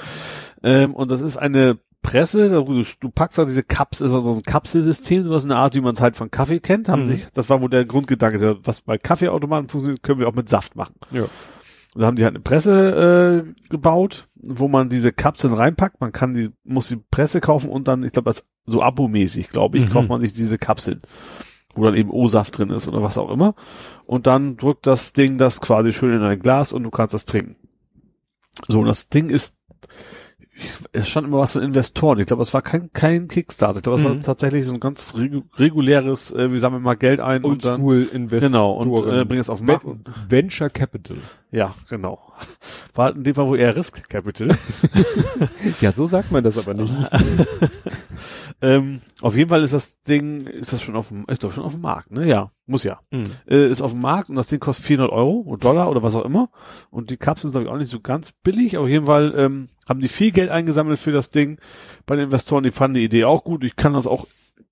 Ähm, 0.64 0.94
und 0.96 1.12
das 1.12 1.20
ist 1.22 1.36
eine 1.38 1.78
Presse, 2.02 2.50
du, 2.50 2.84
du 3.00 3.10
packst 3.12 3.38
da 3.38 3.46
diese 3.46 3.64
Kapsel, 3.64 4.08
so 4.08 4.20
ein 4.32 4.42
Kapselsystem, 4.44 5.24
sowas 5.24 5.44
in 5.44 5.50
der 5.50 5.60
Art, 5.60 5.76
wie 5.76 5.82
man 5.82 5.94
es 5.94 6.02
halt 6.02 6.16
von 6.18 6.32
Kaffee 6.32 6.60
kennt, 6.60 6.90
haben 6.90 7.04
Mhm. 7.04 7.08
sich, 7.08 7.28
das 7.34 7.50
war 7.50 7.62
wohl 7.62 7.70
der 7.70 7.86
Grundgedanke, 7.86 8.58
was 8.64 8.82
bei 8.82 8.98
Kaffeeautomaten 8.98 9.70
funktioniert, 9.70 10.02
können 10.04 10.20
wir 10.20 10.28
auch 10.28 10.34
mit 10.36 10.50
Saft 10.50 10.76
machen. 10.76 10.96
Ja. 11.12 11.26
Und 11.94 12.02
da 12.02 12.08
haben 12.08 12.16
die 12.16 12.24
halt 12.24 12.36
eine 12.36 12.44
Presse 12.44 13.44
äh, 13.46 13.68
gebaut, 13.70 14.28
wo 14.36 14.68
man 14.70 14.88
diese 14.90 15.12
Kapseln 15.12 15.54
reinpackt. 15.54 16.00
Man 16.00 16.12
kann 16.14 16.34
die, 16.34 16.50
muss 16.64 16.88
die 16.88 16.96
Presse 16.96 17.42
kaufen 17.42 17.70
und 17.70 17.88
dann, 17.88 18.04
ich 18.04 18.12
glaube, 18.14 18.30
das 18.30 18.48
so 18.66 18.82
abomäßig, 18.82 19.50
glaube 19.50 19.78
ich, 19.78 19.86
Mhm. 19.88 19.92
kauft 19.92 20.10
man 20.10 20.22
sich 20.22 20.32
diese 20.34 20.58
Kapseln, 20.58 21.02
wo 21.76 21.84
dann 21.84 21.96
eben 21.96 22.10
O-Saft 22.10 22.58
drin 22.58 22.70
ist 22.70 22.88
oder 22.88 23.02
was 23.02 23.18
auch 23.18 23.30
immer. 23.30 23.56
Und 24.06 24.26
dann 24.28 24.56
drückt 24.56 24.88
das 24.88 25.12
Ding 25.14 25.38
das 25.38 25.60
quasi 25.60 25.92
schön 25.92 26.14
in 26.14 26.22
ein 26.24 26.40
Glas 26.40 26.72
und 26.72 26.84
du 26.84 26.92
kannst 26.92 27.14
das 27.14 27.26
trinken. 27.26 27.56
So, 28.68 28.80
und 28.80 28.86
das 28.88 29.10
Ding 29.10 29.30
ist, 29.30 29.58
ich- 30.54 30.72
es 30.94 31.10
stand 31.10 31.28
immer 31.28 31.40
was 31.40 31.54
von 31.54 31.62
Investoren. 31.64 32.20
Ich 32.20 32.26
glaube, 32.28 32.44
es 32.44 32.54
war 32.54 32.62
kein, 32.62 32.92
kein 32.94 33.28
Kickstarter. 33.28 33.78
Ich 33.78 33.84
glaube, 33.84 33.98
es 34.00 34.04
Mhm. 34.06 34.10
war 34.16 34.22
tatsächlich 34.22 34.66
so 34.66 34.74
ein 34.74 34.80
ganz 34.80 35.16
regu 35.18 35.42
reguläres, 35.58 36.32
äh, 36.32 36.52
wir 36.52 36.60
sammeln 36.60 36.84
mal 36.84 36.96
Geld 36.96 37.20
ein 37.20 37.44
und 37.44 37.66
dann, 37.66 37.82
Oldschool 37.82 38.16
Investor. 38.16 38.50
genau, 38.50 38.72
und 38.74 39.08
äh, 39.08 39.26
bringen 39.26 39.42
es 39.42 39.50
auf 39.50 39.58
den 39.60 39.68
Markt. 39.68 39.86
Ven- 39.86 40.04
Venture 40.30 40.70
Capital. 40.70 41.18
Ja, 41.52 41.76
genau. 41.90 42.20
War 42.94 43.06
halt 43.06 43.18
in 43.18 43.24
dem 43.26 43.36
Fall 43.36 43.46
wohl 43.46 43.60
eher 43.60 43.76
Risk 43.76 44.08
Capital. 44.10 44.58
Ja, 45.82 45.92
so 45.92 46.06
sagt 46.06 46.32
man 46.32 46.44
das 46.44 46.58
aber 46.58 46.74
nicht. 46.74 46.94
ähm, 48.62 49.02
auf 49.22 49.36
jeden 49.36 49.50
Fall 49.50 49.64
ist 49.64 49.74
das 49.74 50.02
Ding, 50.04 50.48
ist 50.48 50.72
das 50.72 50.82
schon 50.82 50.96
auf 50.96 51.10
dem, 51.10 51.26
ich 51.30 51.40
glaube 51.40 51.54
schon 51.54 51.64
auf 51.64 51.74
dem 51.74 51.82
Markt, 51.82 52.12
ne? 52.12 52.28
Ja, 52.28 52.52
muss 52.68 52.84
ja. 52.84 53.00
Mhm. 53.10 53.24
Äh, 53.48 53.70
ist 53.70 53.82
auf 53.82 53.92
dem 53.92 54.02
Markt 54.02 54.30
und 54.30 54.36
das 54.36 54.48
Ding 54.48 54.60
kostet 54.60 54.86
400 54.86 55.12
Euro 55.12 55.44
oder 55.48 55.60
Dollar 55.60 55.90
oder 55.90 56.04
was 56.04 56.16
auch 56.16 56.26
immer. 56.26 56.50
Und 56.90 57.10
die 57.10 57.18
Kapseln 57.18 57.52
sind 57.52 57.62
glaube 57.62 57.66
ich 57.66 57.74
auch 57.74 57.80
nicht 57.80 57.92
so 57.92 58.00
ganz 58.00 58.32
billig. 58.32 58.78
Auf 58.78 58.88
jeden 58.88 59.06
Fall 59.06 59.34
ähm, 59.36 59.70
haben 59.88 60.00
die 60.00 60.08
viel 60.08 60.32
Geld 60.32 60.50
eingesammelt 60.50 61.00
für 61.00 61.12
das 61.12 61.32
Ding. 61.32 61.60
Bei 62.06 62.16
den 62.16 62.26
Investoren, 62.26 62.64
die 62.64 62.72
fanden 62.72 62.96
die 62.96 63.04
Idee 63.06 63.26
auch 63.26 63.44
gut. 63.44 63.64
Ich 63.64 63.76
kann 63.76 63.94
das 63.94 64.08
auch 64.08 64.28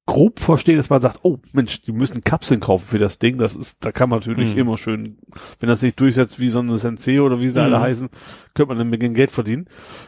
grob 0.10 0.40
verstehen, 0.40 0.78
dass 0.78 0.90
man 0.90 1.00
sagt, 1.02 1.20
oh 1.22 1.38
Mensch, 1.54 1.82
die 1.82 1.92
müssen 1.92 2.22
Kapseln 2.22 2.60
kaufen 2.60 2.88
für 2.88 2.98
das 2.98 3.20
Ding. 3.20 3.38
Das 3.38 3.56
ist, 3.56 3.86
da 3.86 3.92
kann 3.92 4.10
man 4.10 4.20
natürlich 4.20 4.54
Mhm. 4.54 4.60
immer 4.60 4.78
schön, 4.78 5.18
wenn 5.60 5.70
das 5.70 5.82
sich 5.82 5.96
durchsetzt 5.96 6.40
wie 6.40 6.50
so 6.50 6.60
eine 6.60 6.78
Senseo 6.80 7.26
oder 7.28 7.42
wie 7.42 7.50
sie 7.50 7.62
alle 7.62 7.78
Mhm. 7.78 7.82
heißen, 7.82 8.10
könnte 8.56 8.70
man 8.70 8.78
dann 8.80 8.90
mit 8.90 9.02
dem 9.04 9.14
Geld 9.14 9.30
verdienen. 9.30 9.68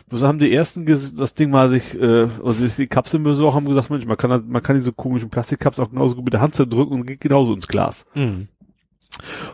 Bloß 0.10 0.24
haben 0.24 0.40
die 0.40 0.52
ersten 0.52 0.86
das 0.88 1.34
Ding 1.36 1.52
mal 1.52 1.70
sich, 1.70 1.94
äh, 1.94 2.24
oder 2.42 2.54
die 2.54 2.88
Kapseln 2.88 3.24
besorgt 3.24 3.56
haben 3.56 3.66
gesagt, 3.68 3.92
Mensch, 3.92 4.06
man 4.08 4.18
kann, 4.18 4.48
man 4.50 4.62
kann 4.64 4.76
diese 4.76 4.92
komischen 4.92 5.30
Plastikkapseln 5.30 5.86
auch 5.88 5.92
genauso 5.92 6.16
gut 6.16 6.26
mit 6.26 6.34
der 6.34 6.42
Hand 6.42 6.56
zerdrücken 6.56 6.94
und 7.00 7.06
geht 7.06 7.22
genauso 7.22 7.54
ins 7.54 7.68
Glas. 7.68 8.06
Mhm. 8.16 8.48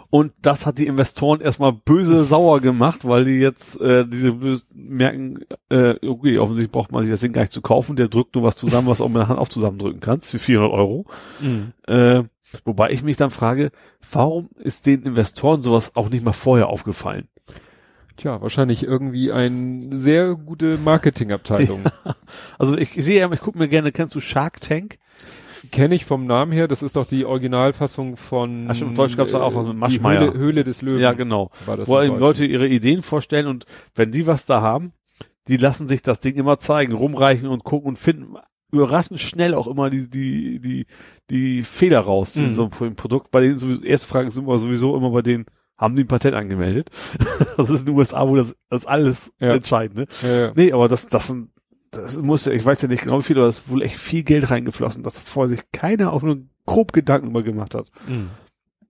Und 0.10 0.32
das 0.42 0.66
hat 0.66 0.78
die 0.78 0.88
Investoren 0.88 1.42
erstmal 1.42 1.74
böse 1.74 2.24
sauer 2.24 2.62
gemacht, 2.62 3.06
weil 3.06 3.26
die 3.26 3.40
jetzt 3.40 3.80
äh, 3.82 4.06
diese 4.08 4.34
böse 4.34 4.66
merken, 4.74 5.40
äh, 5.70 5.96
okay, 6.08 6.38
offensichtlich 6.38 6.72
braucht 6.72 6.92
man 6.92 7.04
sich 7.04 7.12
das 7.12 7.20
Ding 7.20 7.34
gar 7.34 7.42
nicht 7.42 7.52
zu 7.52 7.62
kaufen, 7.62 7.98
der 7.98 8.08
drückt 8.08 8.36
nur 8.36 8.46
was 8.46 8.56
zusammen, 8.56 8.88
was 8.88 9.02
auch 9.02 9.10
mit 9.10 9.18
der 9.18 9.28
Hand 9.28 9.40
auch 9.40 9.50
zusammendrücken 9.50 10.00
kannst, 10.00 10.28
für 10.28 10.40
400 10.40 10.72
Euro. 10.72 11.06
Mhm. 11.42 11.74
Äh, 11.88 12.24
wobei 12.64 12.92
ich 12.92 13.04
mich 13.04 13.18
dann 13.18 13.32
frage, 13.32 13.72
warum 14.10 14.50
ist 14.56 14.86
den 14.86 15.04
Investoren 15.04 15.62
sowas 15.62 15.96
auch 15.96 16.10
nicht 16.10 16.24
mal 16.24 16.34
vorher 16.34 16.68
aufgefallen? 16.68 17.28
Tja, 18.16 18.42
wahrscheinlich 18.42 18.84
irgendwie 18.84 19.32
eine 19.32 19.96
sehr 19.96 20.36
gute 20.36 20.78
Marketingabteilung. 20.78 21.84
Also 22.60 22.78
ich, 22.78 22.92
sehe 22.92 23.20
ja, 23.20 23.32
ich 23.32 23.40
gucke 23.40 23.58
mir 23.58 23.68
gerne, 23.68 23.92
kennst 23.92 24.16
du 24.16 24.20
Shark 24.20 24.60
Tank? 24.60 24.98
Kenne 25.72 25.96
ich 25.96 26.06
vom 26.06 26.26
Namen 26.26 26.52
her, 26.52 26.68
das 26.68 26.84
ist 26.84 26.96
doch 26.96 27.06
die 27.06 27.26
Originalfassung 27.26 28.18
von 28.18 28.68
Ach 28.70 28.82
auf 28.82 28.94
Deutsch 28.94 29.18
gab's 29.18 29.32
doch 29.32 29.42
auch 29.42 29.56
was 29.56 29.66
mit 29.66 29.76
die 29.76 29.80
Maschmeyer. 29.80 30.22
Höhle, 30.22 30.38
Höhle 30.38 30.64
des 30.64 30.82
Löwen. 30.82 31.00
Ja, 31.00 31.14
genau. 31.14 31.52
War 31.66 31.78
das 31.78 31.88
Wo 31.88 32.00
im 32.00 32.12
eben. 32.14 32.20
Leute 32.20 32.46
ihre 32.46 32.68
Ideen 32.68 33.04
vorstellen 33.04 33.48
und 33.48 33.66
wenn 33.96 34.12
die 34.12 34.28
was 34.28 34.46
da 34.46 34.62
haben, 34.62 34.94
die 35.48 35.58
lassen 35.58 35.88
sich 35.88 36.02
das 36.02 36.20
Ding 36.20 36.36
immer 36.36 36.60
zeigen, 36.60 36.94
rumreichen 36.94 37.48
und 37.48 37.64
gucken 37.64 37.90
und 37.90 37.98
finden 37.98 38.36
überraschend 38.72 39.20
schnell 39.22 39.54
auch 39.54 39.68
immer 39.68 39.90
die, 39.90 40.10
die, 40.10 40.60
die, 40.60 40.86
die 41.30 41.64
Fehler 41.64 42.00
raus 42.00 42.36
in 42.36 42.48
Mhm. 42.48 42.54
so 42.54 42.70
einem 42.82 42.96
Produkt. 42.96 43.32
Bei 43.32 43.40
denen 43.42 43.58
sowieso, 43.60 43.84
erste 43.84 44.08
Frage 44.10 44.28
ist 44.28 44.38
immer 44.38 44.58
sowieso 44.58 44.96
immer 44.98 45.10
bei 45.12 45.22
denen, 45.22 45.46
haben 45.78 45.96
die 45.96 46.04
ein 46.04 46.08
Patent 46.08 46.36
angemeldet? 46.36 46.90
das 47.58 47.70
ist 47.70 47.82
in 47.82 47.86
den 47.86 47.96
USA, 47.96 48.28
wo 48.28 48.36
das, 48.36 48.56
das 48.70 48.86
alles 48.86 49.32
Ja. 49.40 49.54
entscheidend, 49.54 49.98
ne? 49.98 50.08
Ja, 50.22 50.40
ja. 50.48 50.52
Nee, 50.56 50.74
aber 50.74 50.90
das, 50.90 51.08
das 51.08 51.28
sind, 51.28 51.50
das 52.02 52.18
muss 52.18 52.46
ja, 52.46 52.52
ich 52.54 52.66
weiß 52.66 52.82
ja 52.82 52.88
nicht 52.88 53.04
genau 53.04 53.20
wie 53.20 53.24
viel, 53.24 53.38
aber 53.38 53.48
es 53.48 53.60
ist 53.60 53.70
wohl 53.70 53.82
echt 53.84 53.98
viel 53.98 54.24
Geld 54.24 54.50
reingeflossen, 54.50 55.04
dass 55.04 55.20
vorher 55.20 55.48
sich 55.50 55.62
keiner 55.72 56.14
auch 56.14 56.22
nur 56.22 56.40
grob 56.66 56.94
Gedanken 56.94 57.28
über 57.30 57.44
gemacht 57.44 57.76
hat. 57.76 57.92
Mhm. 58.08 58.30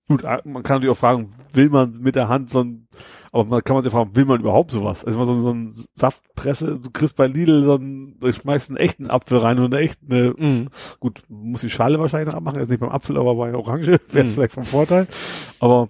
Gut, 0.10 0.24
ah, 0.24 0.42
man 0.46 0.64
kann 0.64 0.78
natürlich 0.78 0.96
auch 0.96 1.00
fragen, 1.00 1.34
will 1.52 1.70
man 1.70 1.92
mit 2.00 2.16
der 2.16 2.30
Hand 2.30 2.50
so 2.50 2.62
ein, 2.64 2.88
aber 3.34 3.44
man 3.44 3.62
kann 3.62 3.76
man 3.76 3.84
sich 3.84 3.92
fragen, 3.92 4.16
will 4.16 4.24
man 4.24 4.40
überhaupt 4.40 4.72
sowas? 4.72 5.04
Also 5.04 5.20
mal 5.20 5.26
so, 5.26 5.38
so 5.40 5.52
ein 5.52 5.74
Saftpresse, 5.96 6.80
du 6.82 6.90
kriegst 6.92 7.18
bei 7.18 7.28
Lidl 7.28 7.66
so 7.66 7.76
einen, 7.76 8.18
du 8.18 8.32
schmeißt 8.32 8.70
einen 8.70 8.78
echten 8.78 9.10
Apfel 9.10 9.38
rein 9.40 9.60
und 9.60 9.74
eine 9.74 9.84
echte, 9.84 10.06
eine, 10.10 10.34
Mhm. 10.38 10.70
gut, 11.02 11.24
muss 11.28 11.60
die 11.62 11.70
Schale 11.70 12.00
wahrscheinlich 12.00 12.30
noch 12.30 12.36
abmachen, 12.36 12.62
jetzt 12.62 12.70
nicht 12.70 12.80
beim 12.80 12.90
Apfel, 12.90 13.18
aber 13.18 13.36
bei 13.36 13.54
Orange 13.54 14.00
wäre 14.12 14.26
es 14.26 14.32
Mhm. 14.32 14.36
vielleicht 14.36 14.54
vom 14.54 14.64
Vorteil. 14.64 15.08
Aber 15.60 15.90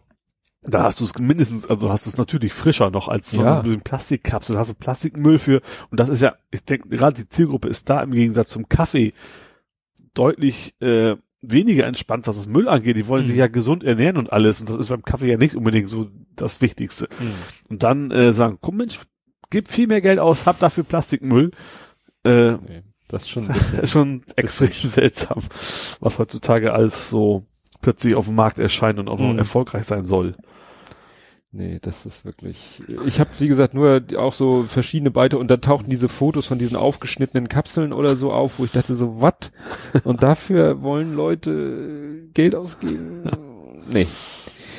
da 0.68 0.84
hast 0.84 0.99
du 0.99 1.03
es 1.06 1.18
mindestens, 1.18 1.65
also 1.65 1.89
hast 1.89 2.06
du 2.06 2.10
es 2.10 2.18
natürlich 2.18 2.53
frischer 2.53 2.89
noch 2.91 3.07
als 3.07 3.31
so 3.31 3.41
Ja. 3.41 3.61
eine 3.61 3.77
Plastikkapsel, 3.77 4.53
da 4.53 4.60
hast 4.60 4.69
du 4.72 4.73
Plastikmüll 4.76 5.39
für, 5.39 5.61
und 5.89 5.99
das 5.99 6.10
ist 6.10 6.22
ja, 6.22 6.35
ich 6.52 6.64
denke, 6.64 6.89
gerade 6.89 7.15
die 7.22 7.30
Zielgruppe 7.30 7.68
ist 7.69 7.89
da 7.89 8.02
im 8.02 8.11
Gegensatz 8.11 8.49
zum 8.49 8.68
Kaffee 8.69 9.14
deutlich 10.14 10.73
äh, 10.81 11.15
weniger 11.41 11.85
entspannt, 11.85 12.27
was 12.27 12.38
das 12.38 12.48
Müll 12.48 12.68
angeht. 12.68 12.98
Die 12.98 13.07
wollen 13.07 13.23
Mhm. 13.23 13.27
sich 13.27 13.38
ja 13.38 13.48
gesund 13.48 13.84
ernähren 13.84 14.18
und 14.18 14.31
alles. 14.34 14.60
Und 14.61 14.69
das 14.69 14.77
ist 14.77 14.89
beim 14.89 15.03
Kaffee 15.03 15.30
ja 15.30 15.38
nicht 15.38 15.56
unbedingt 15.56 15.88
so 15.88 16.10
das 16.35 16.61
Wichtigste. 16.61 17.07
Mhm. 17.19 17.34
Und 17.69 17.84
dann 17.84 18.11
äh, 18.11 18.34
sagen, 18.34 18.57
komm 18.60 18.77
Mensch, 18.77 18.99
gib 19.49 19.68
viel 19.69 19.88
mehr 19.88 20.02
Geld 20.02 20.19
aus, 20.19 20.45
hab 20.45 20.60
dafür 20.60 20.84
Plastikmüll. 20.84 21.52
Äh, 22.23 22.53
Nee, 22.53 22.84
das 23.07 23.23
ist 23.23 23.30
schon 23.30 23.48
ein 23.49 23.56
schon 23.88 24.23
extrem 24.35 24.72
seltsam, 24.89 25.44
was 25.99 26.18
heutzutage 26.19 26.73
alles 26.73 27.10
so 27.10 27.45
plötzlich 27.82 28.16
auf 28.16 28.26
dem 28.26 28.36
Markt 28.36 28.60
erscheint 28.60 28.99
und 28.99 29.08
auch 29.10 29.20
noch 29.20 29.32
Mhm. 29.34 29.40
erfolgreich 29.40 29.86
sein 29.86 30.04
soll. 30.04 30.36
Nee, 31.54 31.80
das 31.82 32.06
ist 32.06 32.26
wirklich. 32.26 32.84
Ich 33.06 33.20
habe 33.22 33.30
wie 33.40 33.48
gesagt 33.48 33.74
nur 33.74 34.04
auch 34.18 34.34
so 34.34 34.64
verschiedene 34.64 35.12
Beite 35.12 35.38
und 35.38 35.49
da 35.49 35.58
tauchten 35.58 35.90
diese 35.90 36.10
Fotos 36.10 36.45
von 36.45 36.60
diesen 36.60 36.76
aufgeschnittenen 36.76 37.48
Kapseln 37.48 37.94
oder 37.94 38.16
so 38.18 38.34
auf, 38.34 38.60
wo 38.60 38.66
ich 38.66 38.72
dachte 38.72 38.95
so, 38.95 39.22
what? 39.22 39.52
Und 40.04 40.24
dafür 40.24 40.82
wollen 40.82 41.16
Leute 41.16 42.28
Geld 42.34 42.54
ausgeben? 42.54 43.24
Nee, 43.90 44.08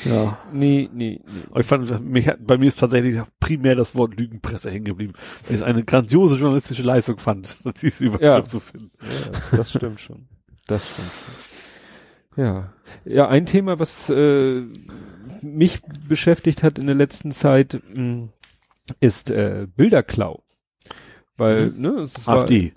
Ja. 0.05 0.39
nee, 0.53 0.91
nee, 0.93 1.21
nee. 1.27 1.59
Ich 1.61 1.67
fand, 1.67 2.05
mich, 2.07 2.31
bei 2.39 2.59
mir 2.59 2.67
ist 2.67 2.79
tatsächlich 2.79 3.19
primär 3.41 3.75
das 3.75 3.97
Wort 3.97 4.21
Lügenpresse 4.21 4.71
hängen 4.71 4.85
geblieben, 4.85 5.15
weil 5.47 5.55
ich 5.55 5.61
es 5.61 5.63
eine 5.63 5.83
grandiose 5.85 6.37
journalistische 6.37 6.83
Leistung 6.83 7.19
fand, 7.19 7.59
diese 7.83 8.05
Überschrift 8.05 8.23
Ja. 8.23 8.45
zu 8.45 8.61
finden. 8.61 8.91
Ja, 9.01 9.57
das 9.57 9.71
stimmt 9.71 10.01
schon. 10.01 10.29
Das 10.67 10.83
stimmt 10.87 11.09
schon. 11.09 11.58
Ja. 12.39 12.73
Ja, 13.05 13.29
ein 13.29 13.47
Thema, 13.47 13.81
was 13.81 14.09
äh, 14.11 14.63
mich 15.43 15.83
beschäftigt 16.09 16.63
hat 16.63 16.79
in 16.79 16.87
der 16.87 16.95
letzten 16.95 17.33
Zeit, 17.33 17.83
mh, 17.93 18.29
ist 19.01 19.31
äh, 19.31 19.67
Bilderklau. 19.77 20.45
Weil, 21.37 21.73
ne, 21.77 22.01
es 22.01 22.27
war, 22.27 22.39
AfD. 22.39 22.73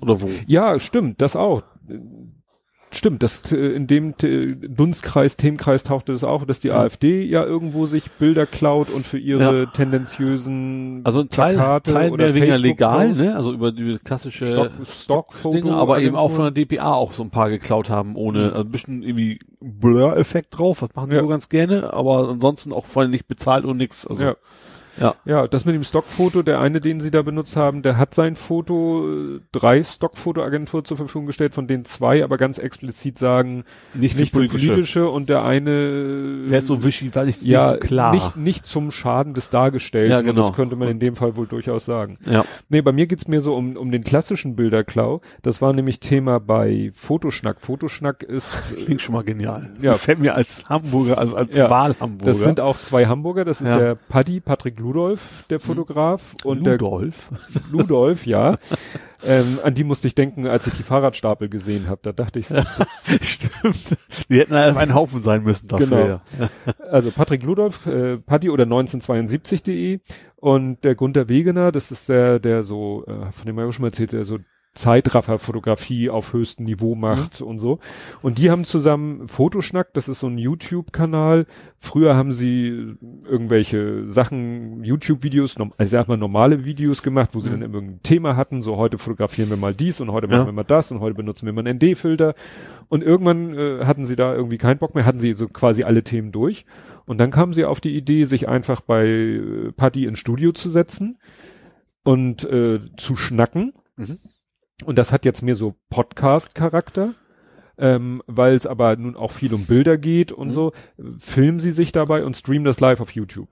Oder 0.00 0.20
wo? 0.20 0.30
Ja, 0.46 0.78
stimmt, 0.78 1.20
das 1.20 1.36
auch. 1.36 1.62
Stimmt, 2.94 3.22
das 3.24 3.50
äh, 3.52 3.56
in 3.56 3.86
dem 3.86 4.14
äh, 4.22 4.54
Dunstkreis, 4.54 5.36
Themenkreis 5.36 5.82
tauchte 5.82 6.12
das 6.12 6.22
auch, 6.24 6.44
dass 6.44 6.60
die 6.60 6.68
Ja. 6.68 6.80
AfD 6.80 7.24
ja 7.24 7.42
irgendwo 7.44 7.86
sich 7.86 8.10
Bilder 8.12 8.46
klaut 8.46 8.88
und 8.90 9.04
für 9.06 9.18
ihre 9.18 9.60
Ja. 9.62 9.66
tendenziösen 9.66 11.00
Also 11.04 11.20
ein 11.20 11.28
Teil, 11.28 11.54
Plakate 11.56 11.92
Teil 11.92 12.10
oder 12.12 12.26
mehr 12.26 12.34
weniger 12.34 12.58
legal, 12.58 13.12
ne? 13.14 13.34
Also 13.36 13.52
über 13.52 13.72
die 13.72 13.98
klassische 14.02 14.46
Stock- 14.46 14.70
Stockfoto- 14.86 15.52
Dinge, 15.54 15.74
aber 15.74 16.00
eben 16.00 16.16
auch 16.16 16.30
von 16.30 16.44
der 16.44 16.50
DPA 16.52 16.92
auch 16.94 17.12
so 17.12 17.22
ein 17.22 17.30
paar 17.30 17.50
geklaut 17.50 17.90
haben, 17.90 18.16
ohne 18.16 18.38
Mhm. 18.38 18.44
also 18.52 18.60
ein 18.60 18.70
bisschen 18.70 19.02
irgendwie 19.02 19.40
Blur-Effekt 19.60 20.58
drauf, 20.58 20.80
das 20.80 20.94
machen 20.94 21.10
die 21.10 21.16
Ja. 21.16 21.22
so 21.22 21.28
ganz 21.28 21.48
gerne, 21.48 21.92
aber 21.92 22.28
ansonsten 22.28 22.72
auch 22.72 22.86
vor 22.86 23.02
allem 23.02 23.10
nicht 23.10 23.26
bezahlt 23.26 23.64
und 23.64 23.76
nix. 23.76 24.06
Also 24.06 24.24
ja. 24.24 24.36
Ja. 25.00 25.14
Ja, 25.24 25.48
das 25.48 25.64
mit 25.64 25.74
dem 25.74 25.84
Stockfoto, 25.84 26.42
der 26.42 26.60
eine, 26.60 26.80
den 26.80 27.00
sie 27.00 27.10
da 27.10 27.22
benutzt 27.22 27.56
haben, 27.56 27.82
der 27.82 27.96
hat 27.98 28.14
sein 28.14 28.36
Foto 28.36 29.06
äh, 29.36 29.40
drei 29.52 29.82
Stockfotoagenturen 29.82 30.84
zur 30.84 30.96
Verfügung 30.96 31.26
gestellt, 31.26 31.54
von 31.54 31.66
denen 31.66 31.84
zwei 31.84 32.22
aber 32.22 32.36
ganz 32.36 32.58
explizit 32.58 33.18
sagen, 33.18 33.64
nicht, 33.94 34.16
nicht 34.18 34.32
für 34.32 34.46
politische, 34.46 35.08
und 35.08 35.28
der 35.28 35.44
eine 35.44 36.48
Wäre 36.50 36.60
so 36.60 36.84
wischi, 36.84 37.10
weil 37.14 37.26
nicht, 37.26 37.42
ja, 37.42 37.62
so 37.62 37.76
klar. 37.76 38.12
Nicht, 38.14 38.36
nicht 38.36 38.66
zum 38.66 38.90
Schaden 38.90 39.34
des 39.34 39.50
Dargestellten. 39.50 40.12
Ja, 40.12 40.18
und 40.18 40.26
genau. 40.26 40.48
Das 40.48 40.56
könnte 40.56 40.76
man 40.76 40.88
in 40.88 40.98
dem 41.00 41.16
Fall 41.16 41.36
wohl 41.36 41.46
durchaus 41.46 41.84
sagen. 41.84 42.18
ja. 42.26 42.44
Nee, 42.68 42.82
bei 42.82 42.92
mir 42.92 43.06
geht's 43.06 43.28
mir 43.28 43.40
so 43.40 43.54
um, 43.56 43.76
um 43.76 43.90
den 43.90 44.04
klassischen 44.04 44.56
Bilderklau. 44.56 45.20
Das 45.42 45.60
war 45.60 45.72
nämlich 45.72 46.00
Thema 46.00 46.40
bei 46.40 46.92
Fotoschnack. 46.94 47.60
Fotoschnack 47.60 48.22
ist, 48.22 48.62
Klingt 48.84 49.00
schon 49.00 49.14
mal 49.14 49.24
genial. 49.24 49.70
Ja. 49.80 49.92
Gefällt 49.92 50.18
mir 50.18 50.34
als 50.34 50.64
Hamburger, 50.68 51.18
also 51.18 51.36
als 51.36 51.56
Ja. 51.56 51.68
Wahlhamburger. 51.70 52.32
das 52.32 52.40
sind 52.40 52.60
auch 52.60 52.78
zwei 52.80 53.06
Hamburger. 53.06 53.44
Das 53.44 53.60
ist 53.60 53.68
Ja. 53.68 53.78
der 53.78 53.94
Paddy, 53.94 54.40
Patrick 54.40 54.76
Ludolf, 54.84 55.46
der 55.48 55.60
Fotograf, 55.60 56.34
und 56.44 56.66
Ludolf. 56.66 57.30
der 57.54 57.62
Ludolf, 57.72 58.26
ja. 58.26 58.58
ähm, 59.24 59.58
an 59.62 59.72
die 59.72 59.82
musste 59.82 60.06
ich 60.06 60.14
denken, 60.14 60.46
als 60.46 60.66
ich 60.66 60.74
die 60.74 60.82
Fahrradstapel 60.82 61.48
gesehen 61.48 61.88
habe. 61.88 62.00
Da 62.02 62.12
dachte 62.12 62.38
ich, 62.38 62.46
Stimmt. 63.22 63.96
Die 64.28 64.38
hätten 64.38 64.54
auf 64.54 64.76
einen 64.76 64.94
Haufen 64.94 65.22
sein 65.22 65.42
müssen 65.42 65.68
dafür. 65.68 65.86
Genau. 65.86 66.06
Ja. 66.06 66.20
also 66.90 67.10
Patrick 67.10 67.42
Ludolf, 67.42 67.86
äh, 67.86 68.18
Paddy 68.18 68.50
oder 68.50 68.64
1972.de 68.64 70.00
und 70.36 70.84
der 70.84 70.94
Gunther 70.94 71.30
Wegener, 71.30 71.72
das 71.72 71.90
ist 71.90 72.10
der, 72.10 72.38
der 72.38 72.62
so, 72.62 73.04
äh, 73.06 73.32
von 73.32 73.46
dem 73.46 73.56
habe 73.56 73.62
ich 73.62 73.68
auch 73.70 73.72
schon 73.72 73.82
mal 73.84 73.88
erzählt, 73.88 74.12
der 74.12 74.26
so 74.26 74.38
Zeitraffer-Fotografie 74.74 76.10
auf 76.10 76.32
höchstem 76.32 76.66
Niveau 76.66 76.94
macht 76.94 77.40
mhm. 77.40 77.46
und 77.46 77.58
so. 77.60 77.78
Und 78.22 78.38
die 78.38 78.50
haben 78.50 78.64
zusammen 78.64 79.28
Fotoschnack, 79.28 79.94
das 79.94 80.08
ist 80.08 80.20
so 80.20 80.26
ein 80.26 80.36
YouTube-Kanal. 80.38 81.46
Früher 81.78 82.16
haben 82.16 82.32
sie 82.32 82.96
irgendwelche 83.24 84.08
Sachen, 84.10 84.82
YouTube-Videos, 84.82 85.56
also 85.56 85.90
sag 85.90 86.08
mal 86.08 86.16
normale 86.16 86.64
Videos 86.64 87.02
gemacht, 87.02 87.30
wo 87.32 87.40
sie 87.40 87.50
mhm. 87.50 87.60
dann 87.60 87.74
irgendein 87.74 88.02
Thema 88.02 88.36
hatten, 88.36 88.62
so 88.62 88.76
heute 88.76 88.98
fotografieren 88.98 89.50
wir 89.50 89.56
mal 89.56 89.74
dies 89.74 90.00
und 90.00 90.10
heute 90.10 90.26
machen 90.28 90.46
wir 90.46 90.52
mal 90.52 90.64
das 90.64 90.90
und 90.90 91.00
heute 91.00 91.14
benutzen 91.14 91.46
wir 91.46 91.52
mal 91.52 91.66
einen 91.66 91.78
ND-Filter. 91.78 92.34
Und 92.88 93.02
irgendwann 93.02 93.56
äh, 93.56 93.84
hatten 93.84 94.06
sie 94.06 94.16
da 94.16 94.34
irgendwie 94.34 94.58
keinen 94.58 94.78
Bock 94.78 94.94
mehr, 94.94 95.06
hatten 95.06 95.20
sie 95.20 95.34
so 95.34 95.48
quasi 95.48 95.84
alle 95.84 96.02
Themen 96.02 96.32
durch. 96.32 96.66
Und 97.06 97.18
dann 97.18 97.30
kamen 97.30 97.52
sie 97.52 97.64
auf 97.64 97.80
die 97.80 97.96
Idee, 97.96 98.24
sich 98.24 98.48
einfach 98.48 98.80
bei 98.80 99.06
äh, 99.06 99.72
Paddy 99.72 100.06
ins 100.06 100.18
Studio 100.18 100.52
zu 100.52 100.70
setzen 100.70 101.18
und 102.02 102.44
äh, 102.44 102.80
zu 102.96 103.16
schnacken. 103.16 103.72
Mhm. 103.96 104.18
Und 104.84 104.98
das 104.98 105.12
hat 105.12 105.24
jetzt 105.24 105.42
mehr 105.42 105.54
so 105.54 105.74
Podcast-Charakter. 105.90 107.14
Ähm, 107.76 108.22
weil 108.28 108.54
es 108.54 108.68
aber 108.68 108.94
nun 108.94 109.16
auch 109.16 109.32
viel 109.32 109.52
um 109.52 109.66
Bilder 109.66 109.98
geht 109.98 110.30
und 110.30 110.48
mhm. 110.48 110.52
so, 110.52 110.72
filmen 111.18 111.58
sie 111.58 111.72
sich 111.72 111.90
dabei 111.90 112.24
und 112.24 112.36
streamen 112.36 112.64
das 112.64 112.78
live 112.78 113.00
auf 113.00 113.10
YouTube. 113.10 113.48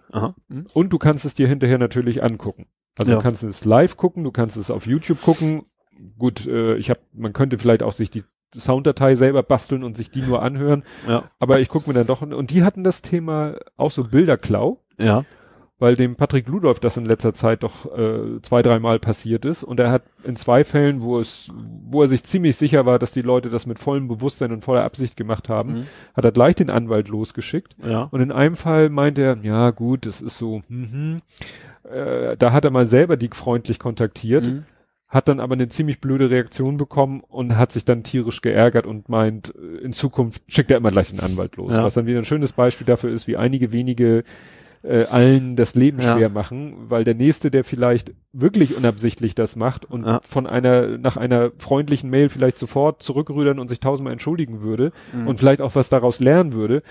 Mhm. 0.49 0.67
Und 0.73 0.93
du 0.93 0.99
kannst 0.99 1.25
es 1.25 1.35
dir 1.35 1.49
hinterher 1.49 1.79
natürlich 1.79 2.23
angucken. 2.23 2.67
Also 2.97 3.11
ja. 3.11 3.17
du 3.19 3.23
kannst 3.25 3.43
es 3.43 3.65
live 3.65 3.97
gucken, 3.97 4.23
du 4.23 4.31
kannst 4.31 4.57
es 4.57 4.71
auf 4.71 4.87
YouTube 4.87 5.21
gucken. 5.23 5.65
Gut, 6.19 6.47
äh, 6.47 6.77
ich 6.77 6.89
habe, 6.89 7.01
man 7.13 7.33
könnte 7.33 7.59
vielleicht 7.59 7.83
auch 7.83 7.91
sich 7.91 8.11
die 8.11 8.23
Sounddatei 8.57 9.17
selber 9.17 9.43
basteln 9.43 9.83
und 9.83 9.97
sich 9.97 10.13
die 10.13 10.23
nur 10.23 10.41
anhören. 10.41 10.85
Ja. 11.09 11.25
Aber 11.41 11.59
ich 11.59 11.69
gucke 11.69 11.91
mir 11.91 11.95
dann 11.95 12.07
doch, 12.07 12.23
und 12.23 12.51
die 12.53 12.63
hatten 12.63 12.85
das 12.85 13.03
Thema 13.03 13.57
auch 13.77 13.91
so 13.91 14.05
Bilderklau. 14.05 14.85
Ja 15.01 15.25
weil 15.83 15.97
dem 15.97 16.15
Patrick 16.15 16.47
Ludolf 16.47 16.79
das 16.79 16.97
in 16.97 17.05
letzter 17.05 17.35
Zeit 17.35 17.65
doch 17.65 17.87
äh, 17.99 18.41
zwei, 18.43 18.63
dreimal 18.63 19.01
passiert 19.01 19.45
ist. 19.45 19.65
Und 19.65 19.81
er 19.81 19.91
hat 19.91 20.05
in 20.23 20.37
zwei 20.37 20.63
Fällen, 20.63 21.03
wo 21.03 21.19
es, 21.19 21.51
wo 21.91 22.03
er 22.03 22.09
sich 22.09 22.23
ziemlich 22.23 22.55
sicher 22.55 22.87
war, 22.87 23.01
dass 23.01 23.11
die 23.11 23.21
Leute 23.21 23.51
das 23.51 23.67
mit 23.67 23.81
vollem 23.81 24.07
Bewusstsein 24.07 24.53
und 24.53 24.63
voller 24.63 24.85
Absicht 24.85 25.17
gemacht 25.17 25.49
haben, 25.49 25.73
mhm. 25.73 25.87
hat 26.15 26.25
er 26.25 26.31
gleich 26.31 26.55
den 26.55 26.71
Anwalt 26.71 27.09
losgeschickt. 27.09 27.75
Ja. 27.85 28.05
Und 28.13 28.21
in 28.21 28.31
einem 28.31 28.55
Fall 28.55 28.91
meinte 28.91 29.23
er, 29.23 29.39
ja 29.43 29.71
gut, 29.73 30.07
das 30.07 30.21
ist 30.21 30.39
so, 30.39 30.63
mhm. 30.69 31.21
Äh, 31.83 32.37
da 32.37 32.53
hat 32.53 32.65
er 32.65 32.71
mal 32.71 32.87
selber 32.87 33.17
die 33.17 33.29
freundlich 33.29 33.81
kontaktiert. 33.81 34.47
Mhm 34.47 34.65
hat 35.09 35.29
dann 35.29 35.41
aber 35.41 35.53
eine 35.53 35.69
ziemlich 35.69 36.01
blöde 36.01 36.31
Reaktion 36.31 36.79
bekommen 36.79 37.21
und 37.29 37.59
hat 37.59 37.71
sich 37.71 37.85
dann 37.85 38.03
tierisch 38.03 38.41
geärgert 38.41 38.87
und 38.87 39.11
meint, 39.11 39.55
äh, 39.55 39.85
in 39.85 39.93
Zukunft 39.93 40.43
schickt 40.47 40.71
er 40.71 40.79
immer 40.79 40.91
gleich 40.91 41.11
den 41.11 41.21
Anwalt 41.21 41.57
los. 41.57 41.75
Ja. 41.75 41.85
Was 41.85 41.93
dann 41.93 42.07
wieder 42.07 42.17
ein 42.17 42.25
schönes 42.25 42.55
Beispiel 42.55 42.87
dafür 42.87 43.11
ist, 43.11 43.27
wie 43.27 43.37
einige 43.37 43.73
wenige 43.73 44.25
äh, 44.83 45.05
allen 45.05 45.57
das 45.57 45.75
Leben 45.75 46.01
ja. 46.01 46.17
schwer 46.17 46.29
machen, 46.29 46.75
weil 46.89 47.05
der 47.05 47.15
nächste, 47.15 47.51
der 47.51 47.65
vielleicht 47.65 48.13
wirklich 48.33 48.77
unabsichtlich 48.77 49.35
das 49.35 49.57
macht 49.57 49.85
und 49.85 50.07
ja. 50.07 50.21
von 50.23 50.47
einer 50.47 50.99
nach 50.99 51.17
einer 51.17 51.53
freundlichen 51.59 52.11
Mail 52.11 52.29
vielleicht 52.29 52.59
sofort 52.59 53.03
zurückrüdern 53.03 53.59
und 53.59 53.69
sich 53.69 53.81
tausendmal 53.81 54.13
entschuldigen 54.13 54.63
würde 54.63 54.93
mhm. 55.13 55.29
und 55.29 55.39
vielleicht 55.39 55.61
auch 55.61 55.75
was 55.75 55.89
daraus 55.89 56.21
lernen 56.21 56.53
würde, 56.53 56.83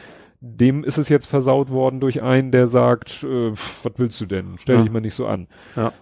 dem 0.44 0.84
ist 0.84 0.98
es 0.98 1.08
jetzt 1.08 1.28
versaut 1.28 1.70
worden 1.70 2.00
durch 2.00 2.24
einen, 2.24 2.52
der 2.52 2.68
sagt, 2.68 3.24
äh, 3.24 3.52
was 3.52 3.92
willst 3.98 4.20
du 4.22 4.26
denn? 4.26 4.56
Stell 4.58 4.78
ja. 4.78 4.82
dich 4.82 4.92
mal 4.92 5.00
nicht 5.00 5.14
so 5.14 5.28
an. 5.28 5.48
Ja. 5.76 5.94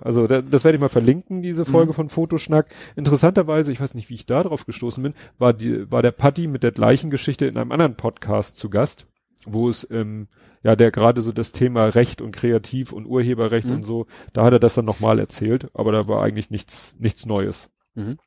Also 0.00 0.26
da, 0.26 0.40
das 0.40 0.64
werde 0.64 0.76
ich 0.76 0.80
mal 0.80 0.88
verlinken, 0.88 1.42
diese 1.42 1.66
Folge 1.66 1.92
mhm. 1.92 1.94
von 1.94 2.08
Fotoschnack. 2.08 2.66
Interessanterweise, 2.96 3.72
ich 3.72 3.80
weiß 3.80 3.94
nicht, 3.94 4.08
wie 4.08 4.14
ich 4.14 4.24
da 4.24 4.42
drauf 4.42 4.64
gestoßen 4.64 5.02
bin, 5.02 5.14
war 5.38 5.52
die, 5.52 5.90
war 5.90 6.00
der 6.00 6.12
Patti 6.12 6.46
mit 6.46 6.62
der 6.62 6.72
gleichen 6.72 7.10
Geschichte 7.10 7.44
in 7.44 7.58
einem 7.58 7.72
anderen 7.72 7.94
Podcast 7.94 8.56
zu 8.56 8.70
Gast, 8.70 9.06
wo 9.46 9.68
es 9.68 9.88
ähm, 9.90 10.28
ja, 10.62 10.76
der 10.76 10.90
gerade 10.90 11.20
so 11.20 11.30
das 11.32 11.52
Thema 11.52 11.86
Recht 11.86 12.22
und 12.22 12.32
Kreativ 12.32 12.92
und 12.92 13.06
Urheberrecht 13.06 13.68
mhm. 13.68 13.74
und 13.74 13.82
so, 13.84 14.06
da 14.32 14.44
hat 14.44 14.52
er 14.52 14.58
das 14.58 14.74
dann 14.74 14.86
nochmal 14.86 15.18
erzählt, 15.18 15.68
aber 15.74 15.92
da 15.92 16.08
war 16.08 16.22
eigentlich 16.22 16.50
nichts, 16.50 16.96
nichts 16.98 17.26
Neues. 17.26 17.70
Mhm. 17.94 18.18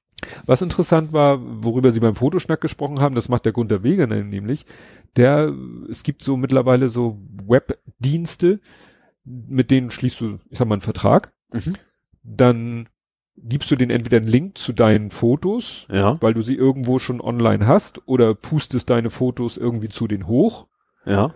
Was 0.45 0.61
interessant 0.61 1.13
war, 1.13 1.39
worüber 1.63 1.91
Sie 1.91 1.99
beim 1.99 2.15
Fotoschnack 2.15 2.61
gesprochen 2.61 2.99
haben, 2.99 3.15
das 3.15 3.29
macht 3.29 3.45
der 3.45 3.53
Gunter 3.53 3.83
Wegener 3.83 4.23
nämlich, 4.23 4.65
der, 5.15 5.53
es 5.89 6.03
gibt 6.03 6.23
so 6.23 6.37
mittlerweile 6.37 6.89
so 6.89 7.19
Webdienste, 7.47 8.59
mit 9.23 9.71
denen 9.71 9.91
schließt 9.91 10.21
du, 10.21 10.39
ich 10.49 10.57
sag 10.57 10.67
mal, 10.67 10.75
einen 10.75 10.81
Vertrag, 10.81 11.33
mhm. 11.53 11.75
dann 12.23 12.89
gibst 13.37 13.69
du 13.69 13.75
den 13.75 13.89
entweder 13.89 14.17
einen 14.17 14.27
Link 14.27 14.57
zu 14.57 14.73
deinen 14.73 15.11
Fotos, 15.11 15.87
ja. 15.91 16.19
weil 16.21 16.33
du 16.33 16.41
sie 16.41 16.55
irgendwo 16.55 16.99
schon 16.99 17.21
online 17.21 17.67
hast, 17.67 18.07
oder 18.07 18.33
pustest 18.33 18.89
deine 18.89 19.09
Fotos 19.09 19.57
irgendwie 19.57 19.89
zu 19.89 20.07
den 20.07 20.27
hoch. 20.27 20.67
Ja 21.07 21.33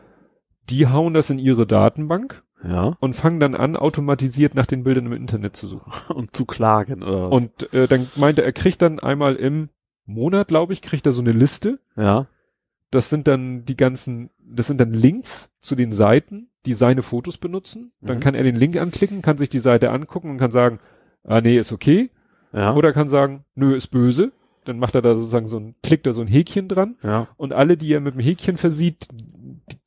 die 0.71 0.87
hauen 0.87 1.13
das 1.13 1.29
in 1.29 1.39
ihre 1.39 1.67
Datenbank 1.67 2.43
ja. 2.63 2.95
und 2.99 3.15
fangen 3.15 3.39
dann 3.39 3.55
an, 3.55 3.75
automatisiert 3.75 4.55
nach 4.55 4.65
den 4.65 4.83
Bildern 4.83 5.07
im 5.07 5.13
Internet 5.13 5.55
zu 5.55 5.67
suchen. 5.67 5.91
Und 6.13 6.35
zu 6.35 6.45
klagen, 6.45 7.03
oder 7.03 7.29
was? 7.29 7.37
Und 7.37 7.73
äh, 7.73 7.87
dann 7.87 8.07
meinte 8.15 8.41
er, 8.41 8.47
er 8.47 8.53
kriegt 8.53 8.81
dann 8.81 8.99
einmal 8.99 9.35
im 9.35 9.69
Monat, 10.05 10.47
glaube 10.47 10.73
ich, 10.73 10.81
kriegt 10.81 11.05
er 11.05 11.11
so 11.11 11.21
eine 11.21 11.31
Liste. 11.31 11.79
Ja. 11.95 12.27
Das 12.91 13.09
sind 13.09 13.27
dann 13.27 13.65
die 13.65 13.77
ganzen, 13.77 14.29
das 14.39 14.67
sind 14.67 14.79
dann 14.79 14.91
Links 14.91 15.49
zu 15.59 15.75
den 15.75 15.91
Seiten, 15.91 16.49
die 16.65 16.73
seine 16.73 17.01
Fotos 17.01 17.37
benutzen. 17.37 17.91
Dann 18.01 18.17
mhm. 18.17 18.21
kann 18.21 18.35
er 18.35 18.43
den 18.43 18.55
Link 18.55 18.77
anklicken, 18.77 19.21
kann 19.21 19.37
sich 19.37 19.49
die 19.49 19.59
Seite 19.59 19.91
angucken 19.91 20.29
und 20.29 20.37
kann 20.37 20.51
sagen, 20.51 20.79
ah 21.23 21.41
nee, 21.41 21.57
ist 21.57 21.71
okay. 21.71 22.11
Ja. 22.53 22.75
Oder 22.75 22.93
kann 22.93 23.09
sagen, 23.09 23.45
nö, 23.55 23.75
ist 23.75 23.87
böse. 23.87 24.33
Dann 24.65 24.79
macht 24.79 24.95
er 24.95 25.01
da 25.01 25.17
sozusagen 25.17 25.47
so 25.47 25.57
ein, 25.57 25.75
klickt 25.83 26.05
er 26.07 26.13
so 26.13 26.21
ein 26.21 26.27
Häkchen 26.27 26.67
dran. 26.67 26.97
Ja. 27.03 27.27
Und 27.37 27.53
alle, 27.53 27.77
die 27.77 27.93
er 27.93 27.99
mit 27.99 28.13
dem 28.13 28.21
Häkchen 28.21 28.57
versieht, 28.57 29.07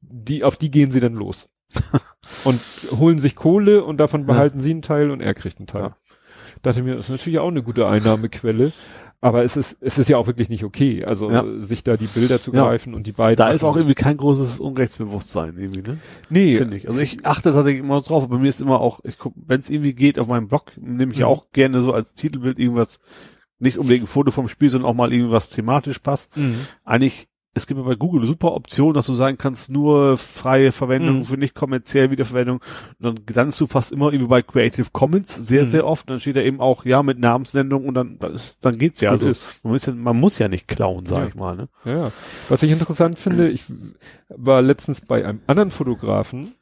die, 0.01 0.45
auf 0.45 0.57
die 0.57 0.71
gehen 0.71 0.91
sie 0.91 1.01
dann 1.01 1.15
los. 1.15 1.49
und 2.45 2.61
holen 2.91 3.19
sich 3.19 3.37
Kohle 3.37 3.85
und 3.85 3.99
davon 3.99 4.27
behalten 4.27 4.59
ja. 4.59 4.65
sie 4.65 4.71
einen 4.71 4.83
Teil 4.83 5.11
und 5.11 5.21
er 5.21 5.35
kriegt 5.35 5.59
einen 5.59 5.67
Teil. 5.67 5.83
Ja. 5.83 5.97
Dachte 6.63 6.83
mir, 6.83 6.97
das 6.97 7.07
ist 7.07 7.11
natürlich 7.11 7.39
auch 7.39 7.49
eine 7.49 7.63
gute 7.63 7.87
Einnahmequelle. 7.87 8.73
Aber 9.25 9.43
es 9.43 9.57
ist, 9.57 9.79
es 9.81 9.97
ist 9.97 10.11
ja 10.11 10.19
auch 10.19 10.27
wirklich 10.27 10.51
nicht 10.51 10.65
okay, 10.65 11.03
also 11.03 11.31
ja. 11.31 11.45
sich 11.59 11.83
da 11.83 11.97
die 11.97 12.09
Bilder 12.09 12.43
zu 12.43 12.53
greifen 12.53 12.93
und 12.93 13.07
die 13.07 13.13
beiden. 13.13 13.37
Da 13.37 13.53
ist 13.53 13.65
auch 13.65 13.75
irgendwie 13.75 13.95
kein 13.95 14.19
großes 14.19 14.61
Unrechtsbewusstsein 14.61 15.57
irgendwie, 15.57 15.81
ne? 15.81 15.99
Nee. 16.29 16.57
Finde 16.57 16.77
ich. 16.77 16.89
Also 16.89 17.01
ich 17.01 17.25
achte 17.25 17.55
tatsächlich 17.55 17.81
immer 17.81 18.03
drauf, 18.03 18.25
aber 18.25 18.37
bei 18.37 18.43
mir 18.43 18.51
ist 18.51 18.61
immer 18.61 18.83
auch, 18.83 19.01
ich 19.03 19.17
guck, 19.17 19.33
wenn 19.35 19.61
es 19.61 19.71
irgendwie 19.71 19.95
geht, 19.95 20.19
auf 20.19 20.27
meinem 20.27 20.49
Blog 20.49 20.73
nehme 20.77 21.15
ich 21.15 21.21
mhm. 21.21 21.25
auch 21.25 21.47
gerne 21.53 21.81
so 21.81 21.95
als 21.95 22.13
Titelbild 22.13 22.59
irgendwas, 22.59 23.01
nicht 23.59 23.79
unbedingt 23.79 24.05
ein 24.05 24.09
Foto 24.09 24.31
vom 24.31 24.49
Spiel, 24.49 24.69
sondern 24.69 24.91
auch 24.91 24.95
mal 24.95 25.13
irgendwas 25.13 25.51
thematisch 25.51 25.99
passt. 25.99 26.37
Mhm. 26.37 26.67
Eigentlich 26.85 27.29
es 27.55 27.67
gibt 27.67 27.79
ja 27.79 27.87
bei 27.87 27.95
Google 27.95 28.21
eine 28.21 28.27
super 28.27 28.53
Option, 28.53 28.95
dass 28.95 29.07
du 29.07 29.15
sagen 29.15 29.39
kannst, 29.39 29.71
nur 29.71 30.19
freie 30.19 30.73
Verwendung 30.73 31.19
mhm. 31.19 31.25
für 31.25 31.37
nicht 31.37 31.55
kommerziell 31.55 32.11
Wiederverwendung. 32.11 32.61
Und 32.99 33.05
dann 33.05 33.27
gedankst 33.27 33.61
du 33.61 33.67
fast 33.69 33.93
immer 33.93 34.13
irgendwie 34.13 34.29
bei 34.29 34.43
Creative 34.43 34.89
Commons 34.93 35.35
sehr, 35.35 35.65
mhm. 35.65 35.69
sehr 35.69 35.87
oft. 35.87 36.11
Dann 36.11 36.19
steht 36.19 36.37
da 36.37 36.41
eben 36.41 36.61
auch, 36.61 36.85
ja, 36.85 37.03
mit 37.03 37.19
Namensnennung 37.21 37.87
und 37.87 37.95
dann, 37.95 38.19
ist, 38.35 38.65
dann 38.65 38.77
geht's 38.77 39.01
ja. 39.01 39.11
also, 39.11 39.29
man 39.63 39.73
muss 39.73 39.87
ja, 39.87 39.93
man 39.95 40.19
muss 40.19 40.39
ja 40.39 40.49
nicht 40.49 40.67
klauen, 40.67 41.07
sag 41.07 41.23
ja. 41.23 41.29
ich 41.29 41.35
mal, 41.37 41.57
ne? 41.57 41.69
Ja, 41.85 42.11
was 42.49 42.63
ich 42.63 42.73
interessant 42.73 43.21
finde, 43.21 43.49
ich 43.49 43.65
war 44.29 44.61
letztens 44.61 45.01
bei 45.01 45.25
einem 45.25 45.41
anderen 45.47 45.71
Fotografen, 45.71 46.55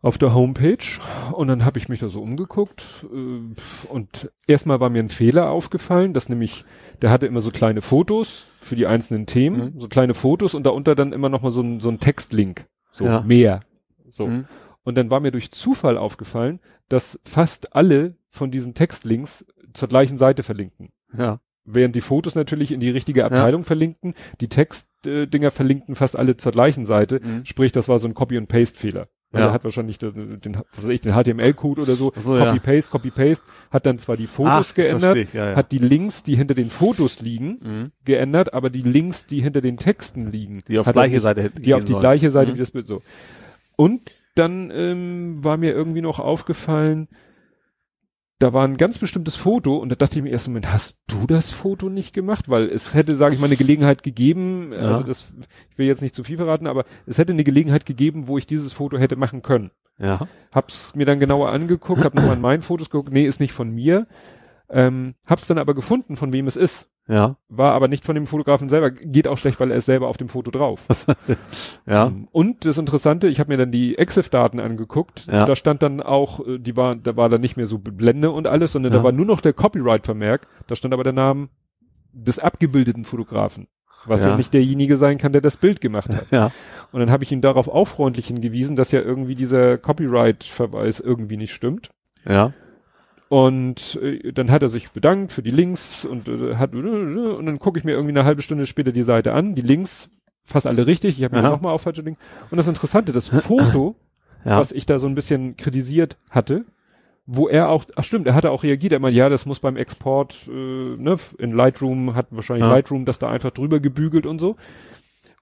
auf 0.00 0.16
der 0.16 0.32
Homepage 0.32 1.00
und 1.32 1.48
dann 1.48 1.64
habe 1.64 1.78
ich 1.78 1.88
mich 1.88 2.00
da 2.00 2.08
so 2.08 2.22
umgeguckt 2.22 3.04
äh, 3.12 3.90
und 3.92 4.30
erstmal 4.46 4.78
war 4.80 4.90
mir 4.90 5.02
ein 5.02 5.08
Fehler 5.08 5.50
aufgefallen, 5.50 6.12
dass 6.12 6.28
nämlich 6.28 6.64
der 7.02 7.10
hatte 7.10 7.26
immer 7.26 7.40
so 7.40 7.50
kleine 7.50 7.82
Fotos 7.82 8.46
für 8.60 8.76
die 8.76 8.86
einzelnen 8.86 9.26
Themen, 9.26 9.74
mhm. 9.74 9.80
so 9.80 9.88
kleine 9.88 10.14
Fotos 10.14 10.54
und 10.54 10.64
darunter 10.64 10.94
dann 10.94 11.12
immer 11.12 11.28
noch 11.28 11.42
mal 11.42 11.50
so 11.50 11.62
ein, 11.62 11.80
so 11.80 11.88
ein 11.88 11.98
Textlink, 11.98 12.66
so 12.92 13.04
ja. 13.04 13.22
mehr. 13.22 13.60
So. 14.10 14.26
Mhm. 14.26 14.44
Und 14.84 14.96
dann 14.96 15.10
war 15.10 15.20
mir 15.20 15.32
durch 15.32 15.50
Zufall 15.50 15.98
aufgefallen, 15.98 16.60
dass 16.88 17.18
fast 17.24 17.74
alle 17.74 18.16
von 18.30 18.50
diesen 18.50 18.74
Textlinks 18.74 19.44
zur 19.72 19.88
gleichen 19.88 20.16
Seite 20.16 20.42
verlinken. 20.42 20.90
Ja. 21.16 21.40
Während 21.64 21.94
die 21.96 22.00
Fotos 22.00 22.34
natürlich 22.34 22.72
in 22.72 22.80
die 22.80 22.90
richtige 22.90 23.24
Abteilung 23.24 23.62
ja. 23.62 23.66
verlinken, 23.66 24.14
die 24.40 24.48
Textdinger 24.48 25.48
äh, 25.48 25.50
verlinken 25.50 25.96
fast 25.96 26.16
alle 26.16 26.36
zur 26.36 26.52
gleichen 26.52 26.86
Seite. 26.86 27.20
Mhm. 27.22 27.44
Sprich, 27.44 27.72
das 27.72 27.88
war 27.88 27.98
so 27.98 28.08
ein 28.08 28.14
Copy- 28.14 28.38
and 28.38 28.48
Paste-Fehler. 28.48 29.00
Weil 29.00 29.08
ja. 29.32 29.40
der 29.42 29.52
hat 29.52 29.64
wahrscheinlich 29.64 29.98
den, 29.98 30.40
den, 30.40 30.56
was 30.56 30.84
weiß 30.84 30.90
ich, 30.90 31.00
den 31.00 31.12
HTML-Code 31.12 31.82
oder 31.82 31.94
so, 31.94 32.12
so 32.16 32.38
Copy-Paste, 32.38 32.90
ja. 32.90 32.90
Copy-Paste, 32.90 33.44
hat 33.70 33.86
dann 33.86 33.98
zwar 33.98 34.16
die 34.16 34.26
Fotos 34.26 34.68
Ach, 34.70 34.74
geändert, 34.74 35.34
ja, 35.34 35.54
hat 35.54 35.72
die 35.72 35.78
Links, 35.78 36.22
die 36.22 36.36
hinter 36.36 36.54
den 36.54 36.70
Fotos 36.70 37.20
liegen, 37.20 37.58
mhm. 37.62 37.92
geändert, 38.04 38.54
aber 38.54 38.70
die 38.70 38.82
Links, 38.82 39.26
die 39.26 39.42
hinter 39.42 39.60
den 39.60 39.76
Texten 39.76 40.30
liegen, 40.30 40.60
die 40.66 40.78
auf 40.78 40.90
gleiche 40.90 41.20
Seite 41.20 41.50
die 41.50 41.74
auf 41.74 41.84
die 41.84 41.92
sollen. 41.92 42.00
gleiche 42.00 42.30
Seite 42.30 42.50
mhm. 42.52 42.54
wie 42.54 42.60
das 42.60 42.70
Bild 42.70 42.86
so. 42.86 43.02
Und 43.76 44.16
dann 44.34 44.70
ähm, 44.70 45.44
war 45.44 45.56
mir 45.56 45.72
irgendwie 45.72 46.00
noch 46.00 46.20
aufgefallen, 46.20 47.08
da 48.38 48.52
war 48.52 48.64
ein 48.64 48.76
ganz 48.76 48.98
bestimmtes 48.98 49.34
Foto 49.34 49.76
und 49.76 49.88
da 49.88 49.96
dachte 49.96 50.18
ich 50.18 50.22
mir 50.22 50.30
erst 50.30 50.46
Moment, 50.46 50.72
hast 50.72 50.98
du 51.08 51.26
das 51.26 51.50
Foto 51.50 51.88
nicht 51.88 52.14
gemacht? 52.14 52.48
Weil 52.48 52.68
es 52.68 52.94
hätte, 52.94 53.16
sage 53.16 53.34
ich 53.34 53.40
mal, 53.40 53.46
eine 53.46 53.56
Gelegenheit 53.56 54.02
gegeben, 54.02 54.72
ja. 54.72 54.78
also 54.78 55.02
das, 55.02 55.26
ich 55.70 55.78
will 55.78 55.86
jetzt 55.86 56.02
nicht 56.02 56.14
zu 56.14 56.22
viel 56.22 56.36
verraten, 56.36 56.68
aber 56.68 56.84
es 57.06 57.18
hätte 57.18 57.32
eine 57.32 57.44
Gelegenheit 57.44 57.84
gegeben, 57.84 58.28
wo 58.28 58.38
ich 58.38 58.46
dieses 58.46 58.72
Foto 58.72 58.96
hätte 58.96 59.16
machen 59.16 59.42
können. 59.42 59.72
Ja. 59.98 60.28
Hab's 60.54 60.94
mir 60.94 61.04
dann 61.04 61.18
genauer 61.18 61.50
angeguckt, 61.50 62.04
hab 62.04 62.14
nochmal 62.14 62.36
in 62.36 62.40
meinen 62.40 62.62
Fotos 62.62 62.90
geguckt, 62.90 63.12
nee, 63.12 63.26
ist 63.26 63.40
nicht 63.40 63.52
von 63.52 63.70
mir. 63.70 64.06
Ähm, 64.70 65.14
hab's 65.26 65.48
dann 65.48 65.58
aber 65.58 65.74
gefunden, 65.74 66.16
von 66.16 66.32
wem 66.32 66.46
es 66.46 66.56
ist. 66.56 66.88
Ja. 67.08 67.36
war 67.48 67.72
aber 67.72 67.88
nicht 67.88 68.04
von 68.04 68.14
dem 68.14 68.26
Fotografen 68.26 68.68
selber. 68.68 68.90
Geht 68.90 69.26
auch 69.28 69.38
schlecht, 69.38 69.58
weil 69.60 69.70
er 69.70 69.78
ist 69.78 69.86
selber 69.86 70.08
auf 70.08 70.18
dem 70.18 70.28
Foto 70.28 70.50
drauf. 70.50 70.84
Ja. 71.86 72.08
Ähm, 72.08 72.28
Und 72.32 72.64
das 72.66 72.76
Interessante, 72.78 73.28
ich 73.28 73.40
habe 73.40 73.50
mir 73.50 73.56
dann 73.56 73.72
die 73.72 73.96
EXIF-Daten 73.98 74.60
angeguckt. 74.60 75.26
Ja. 75.26 75.46
Da 75.46 75.56
stand 75.56 75.82
dann 75.82 76.02
auch, 76.02 76.46
äh, 76.46 76.58
die 76.58 76.76
war, 76.76 76.96
da 76.96 77.16
war 77.16 77.28
dann 77.30 77.40
nicht 77.40 77.56
mehr 77.56 77.66
so 77.66 77.78
Blende 77.78 78.30
und 78.30 78.46
alles, 78.46 78.72
sondern 78.72 78.92
Ja. 78.92 78.98
da 78.98 79.04
war 79.04 79.12
nur 79.12 79.24
noch 79.26 79.40
der 79.40 79.54
Copyright-Vermerk. 79.54 80.46
Da 80.66 80.76
stand 80.76 80.92
aber 80.92 81.02
der 81.04 81.14
Name 81.14 81.48
des 82.12 82.38
abgebildeten 82.38 83.04
Fotografen. 83.04 83.68
Was 84.06 84.22
ja. 84.22 84.28
Ja. 84.30 84.36
nicht 84.36 84.52
derjenige 84.54 84.96
sein 84.96 85.18
kann, 85.18 85.32
der 85.32 85.40
das 85.40 85.56
Bild 85.56 85.80
gemacht 85.80 86.10
hat. 86.10 86.26
Ja. 86.30 86.50
Und 86.92 87.00
dann 87.00 87.10
habe 87.10 87.24
ich 87.24 87.32
ihm 87.32 87.40
darauf 87.40 87.68
auch 87.68 87.86
freundlich 87.88 88.26
hingewiesen, 88.28 88.76
dass 88.76 88.92
ja 88.92 89.00
irgendwie 89.00 89.34
dieser 89.34 89.78
Copyright-Verweis 89.78 91.00
irgendwie 91.00 91.36
nicht 91.36 91.52
stimmt. 91.52 91.90
Ja. 92.26 92.52
Und 93.28 93.98
äh, 94.02 94.32
dann 94.32 94.50
hat 94.50 94.62
er 94.62 94.68
sich 94.68 94.90
bedankt 94.90 95.32
für 95.32 95.42
die 95.42 95.50
Links 95.50 96.04
und 96.04 96.28
äh, 96.28 96.56
hat 96.56 96.74
und 96.74 97.44
dann 97.46 97.58
gucke 97.58 97.78
ich 97.78 97.84
mir 97.84 97.92
irgendwie 97.92 98.12
eine 98.12 98.24
halbe 98.24 98.40
Stunde 98.42 98.66
später 98.66 98.92
die 98.92 99.02
Seite 99.02 99.32
an. 99.34 99.54
Die 99.54 99.62
Links 99.62 100.08
fast 100.44 100.66
alle 100.66 100.86
richtig. 100.86 101.18
Ich 101.18 101.24
habe 101.24 101.36
mir 101.36 101.42
nochmal 101.42 101.72
auf 101.74 101.82
falsche 101.82 102.02
Links. 102.02 102.20
Und 102.50 102.56
das 102.56 102.68
Interessante, 102.68 103.12
das 103.12 103.28
Foto, 103.28 103.96
Ja. 104.44 104.58
was 104.60 104.70
ich 104.72 104.86
da 104.86 104.98
so 105.00 105.08
ein 105.08 105.16
bisschen 105.16 105.56
kritisiert 105.56 106.16
hatte, 106.30 106.64
wo 107.26 107.48
er 107.48 107.68
auch, 107.70 107.84
ach 107.96 108.04
stimmt, 108.04 108.26
er 108.28 108.34
hatte 108.34 108.50
auch 108.52 108.62
reagiert. 108.62 108.92
Er 108.92 109.00
meinte, 109.00 109.18
ja, 109.18 109.28
das 109.28 109.46
muss 109.46 109.58
beim 109.60 109.76
Export, 109.76 110.48
äh, 110.48 110.50
ne, 110.96 111.16
in 111.38 111.52
Lightroom 111.52 112.14
hat 112.14 112.28
wahrscheinlich 112.30 112.64
Ja. 112.66 112.72
Lightroom 112.72 113.04
das 113.04 113.18
da 113.18 113.28
einfach 113.28 113.50
drüber 113.50 113.80
gebügelt 113.80 114.26
und 114.26 114.38
so. 114.38 114.56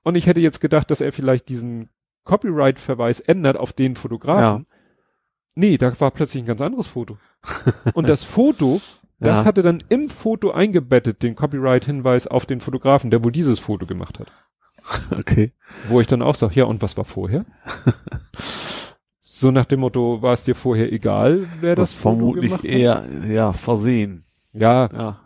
Und 0.03 0.17
ich 0.17 0.27
hätte 0.27 0.41
jetzt 0.41 0.61
gedacht, 0.61 0.91
dass 0.91 1.01
er 1.03 1.13
vielleicht 1.13 1.49
diesen 1.51 1.91
Copyright-Verweis 2.25 3.21
ändert 3.21 3.57
auf 3.59 3.73
den 3.73 3.95
Fotografen. 3.97 4.67
Nee, 5.57 5.79
da 5.79 5.99
war 6.01 6.11
plötzlich 6.13 6.43
ein 6.43 6.47
ganz 6.47 6.61
anderes 6.61 6.87
Foto. 6.87 7.17
Und 7.95 8.09
das 8.09 8.23
Foto, 8.25 8.81
das 9.19 9.39
Ja. 9.41 9.45
hatte 9.47 9.63
dann 9.63 9.83
im 9.89 10.09
Foto 10.09 10.51
eingebettet 10.53 11.23
den 11.23 11.35
Copyright-Hinweis 11.35 12.27
auf 12.27 12.47
den 12.47 12.61
Fotografen, 12.61 13.11
der 13.11 13.25
wohl 13.25 13.33
dieses 13.33 13.59
Foto 13.59 13.87
gemacht 13.87 14.19
hat. 14.21 14.29
Okay. 15.11 15.53
Wo 15.89 16.01
ich 16.01 16.07
dann 16.07 16.23
auch 16.23 16.35
sage, 16.37 16.55
ja, 16.55 16.65
und 16.65 16.81
was 16.83 16.97
war 16.97 17.05
vorher? 17.07 17.45
so 19.21 19.51
nach 19.51 19.65
dem 19.65 19.81
Motto, 19.81 20.23
war 20.23 20.33
es 20.35 20.45
dir 20.45 20.55
vorher 20.55 20.93
egal, 20.93 21.49
wer 21.61 21.75
das, 21.75 21.91
Das 21.93 22.01
Foto 22.01 22.17
vermutlich 22.19 22.51
gemacht 22.51 22.63
hat? 22.65 22.71
eher, 22.71 23.05
ja, 23.29 23.53
versehen. 23.53 24.25
Ja, 24.53 24.89
Ja. 24.93 25.21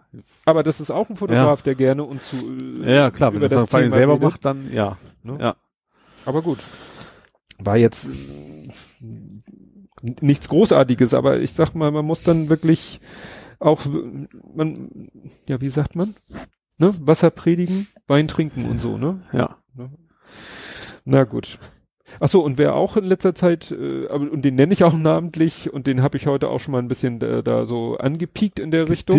aber 0.45 0.63
das 0.63 0.81
ist 0.81 0.91
auch 0.91 1.09
ein 1.11 1.17
Fotograf, 1.17 1.63
der 1.63 1.75
gerne 1.75 2.05
und 2.05 2.23
zu 2.23 2.37
äh, 2.83 2.95
Ja, 2.97 3.11
klar, 3.11 3.33
wenn 3.33 3.39
über 3.39 3.49
das 3.49 3.69
dann 3.69 3.91
selber 3.91 4.15
redet. 4.15 4.25
macht, 4.29 4.45
dann, 4.45 4.73
ja. 4.73 4.97
Ne? 5.23 5.37
Ja. 5.41 5.57
Aber 6.25 6.43
gut. 6.43 6.59
War 7.59 7.77
jetzt 7.77 8.07
nichts 10.03 10.49
Großartiges, 10.49 11.15
aber 11.15 11.41
ich 11.41 11.53
sag 11.53 11.75
mal, 11.75 11.91
man 11.91 12.05
muss 12.05 12.23
dann 12.23 12.49
wirklich 12.49 13.01
auch, 13.59 13.83
man, 14.55 15.11
ja, 15.47 15.61
wie 15.61 15.69
sagt 15.69 15.95
man? 15.95 16.15
Ne? 16.79 16.95
Wasser 17.01 17.31
predigen, 17.31 17.89
Wein 18.07 18.27
trinken 18.27 18.65
und 18.65 18.81
so, 18.81 18.97
ne? 18.97 19.21
Ja. 19.33 19.59
Na 21.05 21.25
gut. 21.25 21.59
Ach 22.19 22.29
so, 22.29 22.43
und 22.43 22.59
wer 22.59 22.75
auch 22.75 22.97
in 22.97 23.05
letzter 23.05 23.35
Zeit, 23.35 23.71
äh, 23.71 24.07
und 24.07 24.43
den 24.43 24.55
nenne 24.57 24.73
ich 24.73 24.83
auch 24.83 24.95
namentlich 24.99 25.73
und 25.73 25.87
den 25.87 26.03
habe 26.03 26.17
ich 26.17 26.27
heute 26.27 26.49
auch 26.49 26.59
schon 26.59 26.73
mal 26.73 26.79
ein 26.79 26.89
bisschen 26.89 27.21
da, 27.21 27.43
da 27.43 27.67
so 27.67 27.97
angepiekt 27.99 28.59
in 28.59 28.71
der 28.71 28.89
Richtung. 28.89 29.17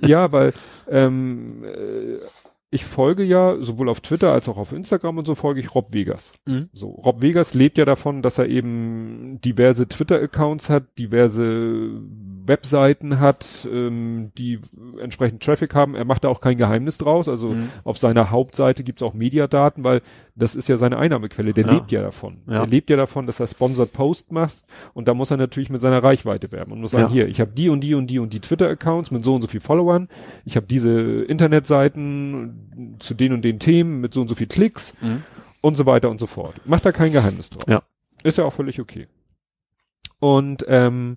Ja, 0.00 0.30
weil 0.32 0.52
ähm, 0.88 1.64
äh, 1.64 2.18
ich 2.70 2.84
folge 2.84 3.24
ja 3.24 3.56
sowohl 3.60 3.88
auf 3.88 4.00
Twitter 4.00 4.32
als 4.32 4.48
auch 4.48 4.56
auf 4.56 4.72
Instagram 4.72 5.18
und 5.18 5.26
so 5.26 5.34
folge 5.34 5.58
ich 5.58 5.74
Rob 5.74 5.92
Vegas. 5.92 6.30
Mhm. 6.46 6.68
So, 6.72 6.90
Rob 6.90 7.20
Vegas 7.20 7.52
lebt 7.52 7.78
ja 7.78 7.84
davon, 7.84 8.22
dass 8.22 8.38
er 8.38 8.48
eben 8.48 9.40
diverse 9.40 9.88
Twitter-Accounts 9.88 10.70
hat, 10.70 10.84
diverse 10.96 12.00
Webseiten 12.50 13.18
hat, 13.20 13.66
ähm, 13.72 14.32
die 14.36 14.58
entsprechend 15.00 15.42
Traffic 15.42 15.74
haben. 15.74 15.94
Er 15.94 16.04
macht 16.04 16.24
da 16.24 16.28
auch 16.28 16.42
kein 16.42 16.58
Geheimnis 16.58 16.98
draus. 16.98 17.28
Also 17.28 17.48
Mhm. 17.48 17.70
auf 17.84 17.96
seiner 17.96 18.30
Hauptseite 18.30 18.84
gibt's 18.84 19.02
auch 19.02 19.14
Mediadaten, 19.14 19.84
weil 19.84 20.02
das 20.34 20.54
ist 20.54 20.68
ja 20.68 20.76
seine 20.76 20.98
Einnahmequelle. 20.98 21.54
Der 21.54 21.64
Ja. 21.64 21.72
lebt 21.72 21.92
ja 21.92 22.02
davon. 22.02 22.38
Ja. 22.46 22.60
Er 22.60 22.66
lebt 22.66 22.90
ja 22.90 22.96
davon, 22.96 23.26
dass 23.26 23.40
er 23.40 23.46
Sponsored 23.46 23.92
Post 23.94 24.32
macht 24.32 24.64
und 24.92 25.08
da 25.08 25.14
muss 25.14 25.30
er 25.30 25.38
natürlich 25.38 25.70
mit 25.70 25.80
seiner 25.80 26.02
Reichweite 26.02 26.52
werben 26.52 26.72
und 26.72 26.80
muss 26.80 26.90
sagen, 26.90 27.04
Ja. 27.04 27.10
hier, 27.10 27.28
ich 27.28 27.40
habe 27.40 27.52
die 27.52 27.68
und 27.70 27.80
die 27.80 27.94
und 27.94 28.08
die 28.08 28.18
und 28.18 28.32
die 28.34 28.40
Twitter-Accounts 28.40 29.10
mit 29.12 29.24
so 29.24 29.34
und 29.34 29.42
so 29.42 29.48
viel 29.48 29.60
Followern, 29.60 30.08
ich 30.44 30.56
habe 30.56 30.66
diese 30.66 31.22
Internetseiten 31.22 32.96
zu 32.98 33.14
den 33.14 33.32
und 33.32 33.44
den 33.44 33.58
Themen 33.60 34.00
mit 34.00 34.12
so 34.12 34.20
und 34.22 34.28
so 34.28 34.34
viel 34.34 34.48
Klicks 34.48 34.92
Mhm. 35.00 35.22
und 35.60 35.76
so 35.76 35.86
weiter 35.86 36.10
und 36.10 36.18
so 36.18 36.26
fort. 36.26 36.54
Macht 36.64 36.84
da 36.84 36.92
kein 36.92 37.12
Geheimnis 37.12 37.50
draus. 37.50 37.64
Ja. 37.68 37.82
Ist 38.22 38.38
ja 38.38 38.44
auch 38.44 38.52
völlig 38.52 38.80
okay. 38.80 39.06
Und 40.18 40.64
ähm, 40.68 41.16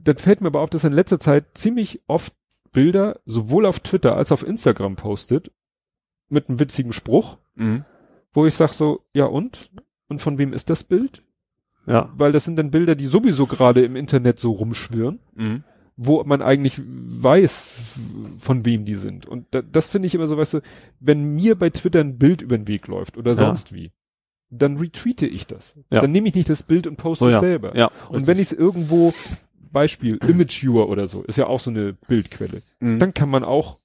dann 0.00 0.16
fällt 0.18 0.40
mir 0.40 0.48
aber 0.48 0.60
auf, 0.60 0.70
dass 0.70 0.84
er 0.84 0.90
in 0.90 0.96
letzter 0.96 1.20
Zeit 1.20 1.46
ziemlich 1.54 2.00
oft 2.06 2.32
Bilder 2.72 3.18
sowohl 3.24 3.66
auf 3.66 3.80
Twitter 3.80 4.16
als 4.16 4.30
auf 4.32 4.46
Instagram 4.46 4.96
postet 4.96 5.50
mit 6.28 6.48
einem 6.48 6.60
witzigen 6.60 6.92
Spruch, 6.92 7.38
Mhm. 7.56 7.84
wo 8.32 8.46
ich 8.46 8.54
sag 8.54 8.72
so, 8.72 9.00
ja 9.12 9.24
und? 9.26 9.70
Und 10.08 10.22
von 10.22 10.38
wem 10.38 10.52
ist 10.52 10.70
das 10.70 10.84
Bild? 10.84 11.22
Ja. 11.86 12.10
Weil 12.16 12.32
das 12.32 12.44
sind 12.44 12.56
dann 12.56 12.70
Bilder, 12.70 12.94
die 12.94 13.06
sowieso 13.06 13.46
gerade 13.46 13.82
im 13.84 13.96
Internet 13.96 14.38
so 14.38 14.52
rumschwirren, 14.52 15.18
Mhm. 15.34 15.64
wo 15.96 16.22
man 16.24 16.42
eigentlich 16.42 16.80
weiß, 16.80 17.66
von 18.38 18.64
wem 18.64 18.84
die 18.84 18.94
sind. 18.94 19.26
Und 19.26 19.46
da, 19.50 19.62
das 19.62 19.88
finde 19.88 20.06
ich 20.06 20.14
immer 20.14 20.28
so, 20.28 20.36
weißt 20.36 20.54
du, 20.54 20.60
wenn 21.00 21.34
mir 21.34 21.56
bei 21.58 21.70
Twitter 21.70 22.00
ein 22.00 22.18
Bild 22.18 22.42
über 22.42 22.56
den 22.56 22.68
Weg 22.68 22.86
läuft 22.86 23.16
oder 23.18 23.32
Ja. 23.32 23.36
sonst 23.36 23.72
wie, 23.74 23.90
dann 24.50 24.76
retweete 24.76 25.26
ich 25.26 25.46
das. 25.46 25.74
Ja. 25.90 26.00
Dann 26.00 26.12
nehme 26.12 26.28
ich 26.28 26.34
nicht 26.34 26.50
das 26.50 26.62
Bild 26.62 26.86
und 26.86 26.96
poste 26.96 27.24
So, 27.24 27.28
es 27.28 27.34
ja. 27.34 27.40
selber. 27.40 27.76
Ja. 27.76 27.90
Und 28.08 28.26
wenn 28.26 28.38
ich 28.38 28.52
es 28.52 28.52
irgendwo, 28.52 29.12
Beispiel, 29.72 30.18
Imageviewer 30.26 30.88
oder 30.88 31.06
so, 31.08 31.22
ist 31.22 31.36
ja 31.38 31.46
auch 31.46 31.60
so 31.60 31.70
eine 31.70 31.92
Bildquelle, 32.08 32.62
Mhm. 32.80 32.98
dann 32.98 33.14
kann 33.14 33.28
man 33.30 33.44
auch 33.44 33.78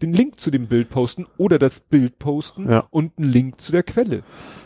den 0.00 0.12
Link 0.12 0.40
zu 0.40 0.50
dem 0.50 0.66
Bild 0.66 0.88
posten 0.90 1.26
oder 1.38 1.58
das 1.58 1.78
Bild 1.80 2.18
posten 2.18 2.68
Ja. 2.70 2.84
und 2.90 3.12
einen 3.18 3.30
Link 3.30 3.60
zu 3.60 3.70
der 3.72 3.82
Quelle. 3.84 4.22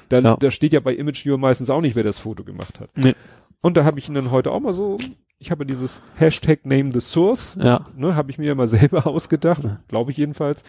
Da, 0.09 0.21
Ja. 0.21 0.37
da 0.37 0.51
steht 0.51 0.73
ja 0.73 0.81
bei 0.81 0.95
Imageviewer 0.95 1.37
meistens 1.39 1.69
auch 1.69 1.81
nicht, 1.83 1.95
wer 1.97 2.05
das 2.05 2.19
Foto 2.19 2.43
gemacht 2.45 2.81
hat. 2.81 2.91
Nee. 2.97 3.15
Und 3.61 3.77
da 3.77 3.85
habe 3.85 3.99
ich 3.99 4.09
ihn 4.09 4.15
dann 4.15 4.31
heute 4.31 4.51
auch 4.53 4.61
mal 4.61 4.73
so, 4.73 4.97
ich 5.39 5.51
habe 5.51 5.67
dieses 5.67 6.01
Hashtag 6.15 6.65
Name 6.65 6.91
the 6.93 7.01
Source, 7.01 7.57
Ja. 7.61 7.85
ne, 7.97 8.15
habe 8.15 8.31
ich 8.31 8.39
mir 8.39 8.47
ja 8.47 8.55
mal 8.55 8.69
selber 8.69 9.07
ausgedacht, 9.07 9.63
glaube 9.89 10.11
ich 10.11 10.17
jedenfalls. 10.17 10.63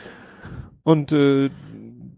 Und 0.83 1.11
äh, 1.11 1.49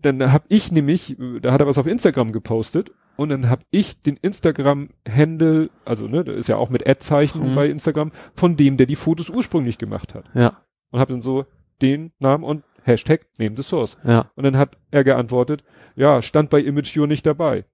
dann 0.02 0.32
habe 0.32 0.46
ich 0.48 0.72
nämlich, 0.72 1.20
äh, 1.20 1.40
da 1.42 1.52
hat 1.52 1.62
er 1.62 1.68
was 1.68 1.78
auf 1.78 1.88
Instagram 1.88 2.32
gepostet 2.32 2.92
und 3.20 3.30
dann 3.30 3.50
habe 3.50 3.64
ich 3.70 4.02
den 4.02 4.16
Instagram-Handle, 4.16 5.70
also 5.84 6.08
ne, 6.08 6.24
da 6.24 6.32
ist 6.32 6.48
ja 6.48 6.56
auch 6.56 6.70
mit 6.70 6.88
Ad-Zeichen 6.88 7.52
Mhm. 7.52 7.56
bei 7.56 7.68
Instagram, 7.70 8.12
von 8.34 8.56
dem, 8.56 8.78
der 8.78 8.88
die 8.88 8.96
Fotos 8.96 9.30
ursprünglich 9.30 9.78
gemacht 9.78 10.16
hat. 10.16 10.30
Ja. 10.34 10.62
Und 10.92 11.00
habe 11.02 11.12
dann 11.12 11.22
so 11.22 11.46
den 11.82 12.12
Namen 12.20 12.46
und 12.46 12.64
Hashtag 12.84 13.28
Name 13.38 13.56
the 13.58 13.64
Source. 13.64 13.98
Ja. 14.06 14.32
Und 14.36 14.46
dann 14.46 14.58
hat 14.58 14.78
er 14.90 15.04
geantwortet, 15.04 15.66
ja, 15.96 16.22
stand 16.22 16.50
bei 16.50 16.62
Imageviewer 16.62 17.08
nicht 17.08 17.26
dabei. 17.26 17.66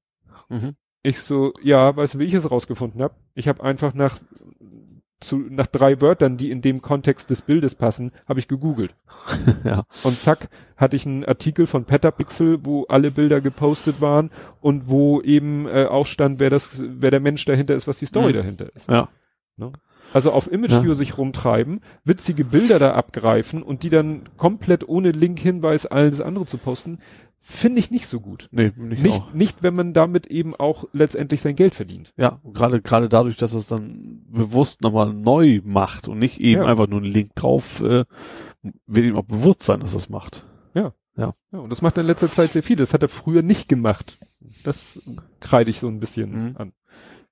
Mhm. 0.50 0.76
Ich 1.04 1.20
so, 1.20 1.54
ja, 1.62 1.96
weißt 1.96 2.16
du, 2.16 2.20
wie 2.20 2.24
ich 2.26 2.34
es 2.34 2.50
rausgefunden 2.50 3.04
habe? 3.04 3.14
Ich 3.36 3.48
habe 3.48 3.64
einfach 3.64 3.94
nach 3.94 4.18
zu, 5.26 5.38
nach 5.50 5.68
drei 5.68 6.00
Wörtern, 6.02 6.38
die 6.38 6.52
in 6.52 6.62
dem 6.62 6.82
Kontext 6.82 7.30
des 7.30 7.42
Bildes 7.42 7.76
passen, 7.76 8.12
habe 8.28 8.40
ich 8.40 8.48
gegoogelt. 8.48 8.96
Ja. 9.64 9.86
Und 10.04 10.20
zack, 10.20 10.50
hatte 10.78 10.96
ich 10.96 11.06
einen 11.06 11.26
Artikel 11.26 11.66
von 11.68 11.86
Petapixel, 11.86 12.60
wo 12.64 12.84
alle 12.86 13.10
Bilder 13.12 13.42
gepostet 13.42 14.00
waren 14.02 14.30
und 14.62 14.90
wo 14.90 15.22
eben 15.22 15.68
äh, 15.68 15.86
auch 15.86 16.06
stand, 16.06 16.40
wer 16.40 16.50
das, 16.50 16.80
wer 16.80 17.10
der 17.12 17.20
Mensch 17.20 17.44
dahinter 17.46 17.76
ist, 17.76 17.88
was 17.88 18.00
die 18.00 18.06
Story 18.06 18.32
Mhm. 18.34 18.38
dahinter 18.38 18.68
ist. 18.76 18.90
Ja. 18.90 19.10
Also 20.14 20.32
auf 20.32 20.52
Imageview 20.52 20.90
Ja. 20.90 20.96
sich 20.96 21.18
rumtreiben, 21.18 21.82
witzige 22.04 22.46
Bilder 22.46 22.78
da 22.80 22.94
abgreifen 22.94 23.64
und 23.64 23.84
die 23.84 23.90
dann 23.90 24.22
komplett 24.38 24.88
ohne 24.88 25.12
Link-Hinweis 25.12 25.86
alles 25.88 26.22
andere 26.22 26.46
zu 26.46 26.58
posten, 26.58 27.00
finde 27.48 27.80
ich 27.80 27.92
nicht 27.92 28.08
so 28.08 28.20
gut. 28.22 28.50
Nee, 28.52 28.72
nicht, 28.76 29.04
Nicht, 29.04 29.22
auch. 29.22 29.34
nicht, 29.34 29.62
wenn 29.62 29.76
man 29.76 29.94
damit 29.94 30.26
eben 30.26 30.56
auch 30.56 30.86
letztendlich 30.94 31.42
sein 31.42 31.56
Geld 31.56 31.76
verdient. 31.76 32.12
Ja, 32.18 32.40
gerade 32.44 32.82
gerade 32.82 33.08
dadurch, 33.08 33.38
dass 33.38 33.54
es 33.54 33.68
dann 33.68 34.24
bewusst 34.28 34.82
nochmal 34.82 35.14
neu 35.14 35.62
macht 35.64 36.08
und 36.08 36.18
nicht 36.18 36.40
eben 36.42 36.64
Ja. 36.64 36.68
einfach 36.68 36.88
nur 36.88 37.02
einen 37.02 37.12
Link 37.12 37.36
drauf, 37.36 37.82
äh, 37.82 38.06
wird 38.88 39.06
ihm 39.06 39.16
auch 39.16 39.24
bewusst 39.26 39.62
sein, 39.62 39.80
dass 39.80 39.94
es 39.94 40.10
macht. 40.10 40.44
Ja, 41.18 41.34
und 41.52 41.70
das 41.70 41.82
macht 41.82 41.96
er 41.98 42.02
in 42.02 42.08
letzter 42.08 42.30
Zeit 42.30 42.52
sehr 42.52 42.62
viel. 42.62 42.76
Das 42.76 42.94
hat 42.94 43.02
er 43.02 43.08
früher 43.08 43.42
nicht 43.42 43.70
gemacht. 43.70 44.18
Das 44.66 45.02
kreide 45.40 45.70
ich 45.70 45.80
so 45.80 45.88
ein 45.88 46.02
bisschen 46.02 46.50
Mhm. 46.50 46.58
an. 46.58 46.74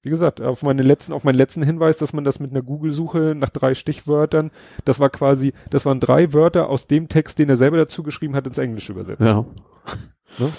Wie 0.03 0.09
gesagt, 0.09 0.41
auf 0.41 0.63
meine 0.63 0.81
letzten, 0.81 1.13
auf 1.13 1.23
meinen 1.23 1.37
letzten 1.37 1.63
Hinweis, 1.63 1.97
dass 1.97 2.11
man 2.11 2.25
das 2.25 2.39
mit 2.41 2.51
einer 2.51 2.61
Google-Suche 2.61 3.35
nach 3.37 3.49
drei 3.49 3.73
Stichwörtern, 3.73 4.51
das 4.83 4.99
war 4.99 5.09
quasi, 5.09 5.53
das 5.69 5.85
waren 5.85 6.01
drei 6.01 6.33
Wörter 6.33 6.69
aus 6.69 6.87
dem 6.87 7.07
Text, 7.07 7.39
den 7.39 7.49
er 7.49 7.55
selber 7.57 7.77
dazu 7.77 8.03
geschrieben 8.03 8.35
hat, 8.35 8.45
ins 8.45 8.57
Englische 8.57 8.91
übersetzt. 8.91 9.21
Ja. 9.21 9.45
Ne? 10.39 10.49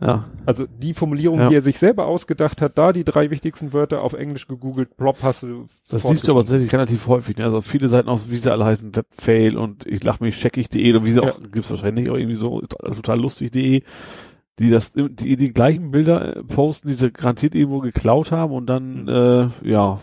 Ja. 0.00 0.24
Also 0.44 0.66
die 0.66 0.92
Formulierung, 0.92 1.38
Ja. 1.40 1.48
die 1.50 1.54
er 1.56 1.60
sich 1.60 1.78
selber 1.78 2.06
ausgedacht 2.06 2.60
hat, 2.60 2.76
da 2.78 2.92
die 2.92 3.04
drei 3.04 3.30
wichtigsten 3.30 3.72
Wörter 3.72 4.02
auf 4.02 4.12
Englisch 4.14 4.48
gegoogelt, 4.48 4.96
plop, 4.96 5.18
hast 5.22 5.42
du. 5.44 5.66
Das 5.88 6.02
siehst 6.02 6.26
du 6.26 6.32
aber 6.32 6.40
tatsächlich 6.40 6.72
relativ 6.72 7.06
häufig. 7.06 7.36
Ne? 7.36 7.44
Also 7.44 7.60
viele 7.60 7.88
Seiten 7.88 8.08
auch, 8.08 8.20
wie 8.28 8.36
sie 8.36 8.50
alle 8.50 8.64
heißen, 8.64 8.96
Webfail 8.96 9.56
und 9.56 9.86
ich 9.86 10.02
lach 10.02 10.20
mich 10.20 10.36
checkig.de 10.40 10.90
oder 10.94 11.04
wie 11.04 11.12
sie 11.12 11.20
Ja. 11.22 11.30
auch, 11.30 11.40
gibt's 11.52 11.70
wahrscheinlich 11.70 12.10
auch 12.10 12.16
irgendwie 12.16 12.34
so 12.34 12.60
total 12.62 13.20
lustig.de, 13.20 13.82
die 14.58 14.70
das, 14.70 14.92
die, 14.92 15.36
die 15.36 15.52
gleichen 15.52 15.90
Bilder 15.90 16.36
äh, 16.36 16.42
posten, 16.44 16.88
die 16.88 16.94
sie 16.94 17.10
garantiert 17.10 17.54
irgendwo 17.54 17.80
geklaut 17.80 18.30
haben 18.32 18.52
und 18.52 18.66
dann, 18.66 19.08
äh, 19.08 19.48
ja, 19.68 20.00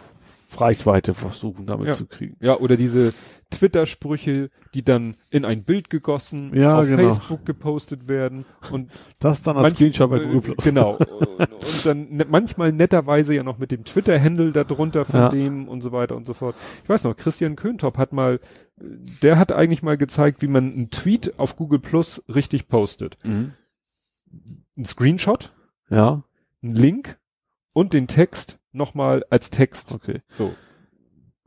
Reichweite 0.57 1.13
versuchen 1.13 1.65
damit 1.65 1.87
Ja. 1.87 1.93
zu 1.93 2.05
kriegen. 2.07 2.35
Ja, 2.41 2.57
oder 2.59 2.75
diese 2.75 3.13
Twitter-Sprüche, 3.51 4.49
die 4.73 4.83
dann 4.83 5.15
in 5.29 5.45
ein 5.45 5.63
Bild 5.63 5.89
gegossen, 5.89 6.51
Ja, 6.53 6.79
auf 6.79 6.87
genau. 6.87 7.09
Facebook 7.09 7.45
gepostet 7.45 8.09
werden 8.09 8.43
und 8.71 8.91
Das 9.19 9.41
dann 9.43 9.55
als 9.57 9.73
manch- 9.73 9.75
Screenshot 9.77 10.09
bei 10.09 10.17
äh, 10.17 10.25
Google 10.25 10.41
Plus. 10.55 10.63
Genau. 10.65 10.97
und, 10.97 11.39
und 11.39 11.85
dann 11.85 12.07
ne, 12.09 12.25
manchmal 12.29 12.73
netterweise 12.73 13.33
ja 13.33 13.43
noch 13.43 13.59
mit 13.59 13.71
dem 13.71 13.85
Twitter-Handle 13.85 14.51
darunter 14.51 15.05
von 15.05 15.19
Ja. 15.21 15.29
dem 15.29 15.67
und 15.69 15.81
so 15.81 15.91
weiter 15.93 16.15
und 16.17 16.25
so 16.25 16.33
fort. 16.33 16.55
Ich 16.83 16.89
weiß 16.89 17.05
noch, 17.05 17.15
Christian 17.15 17.55
Köntop 17.55 17.97
hat 17.97 18.11
mal, 18.11 18.35
äh, 18.79 18.83
der 19.21 19.37
hat 19.37 19.51
eigentlich 19.53 19.83
mal 19.83 19.97
gezeigt, 19.97 20.41
wie 20.41 20.47
man 20.47 20.71
einen 20.73 20.89
Tweet 20.89 21.39
auf 21.39 21.55
Google 21.55 21.79
Plus 21.79 22.21
richtig 22.33 22.67
postet. 22.67 23.17
Mhm. 23.23 23.53
Ein 24.77 24.85
Screenshot, 24.85 25.53
Ja, 25.89 26.23
ein 26.63 26.75
Link 26.75 27.17
und 27.73 27.93
den 27.93 28.07
Text 28.07 28.59
nochmal 28.71 29.25
als 29.29 29.49
Text. 29.49 29.91
okay. 29.91 30.21
So. 30.29 30.53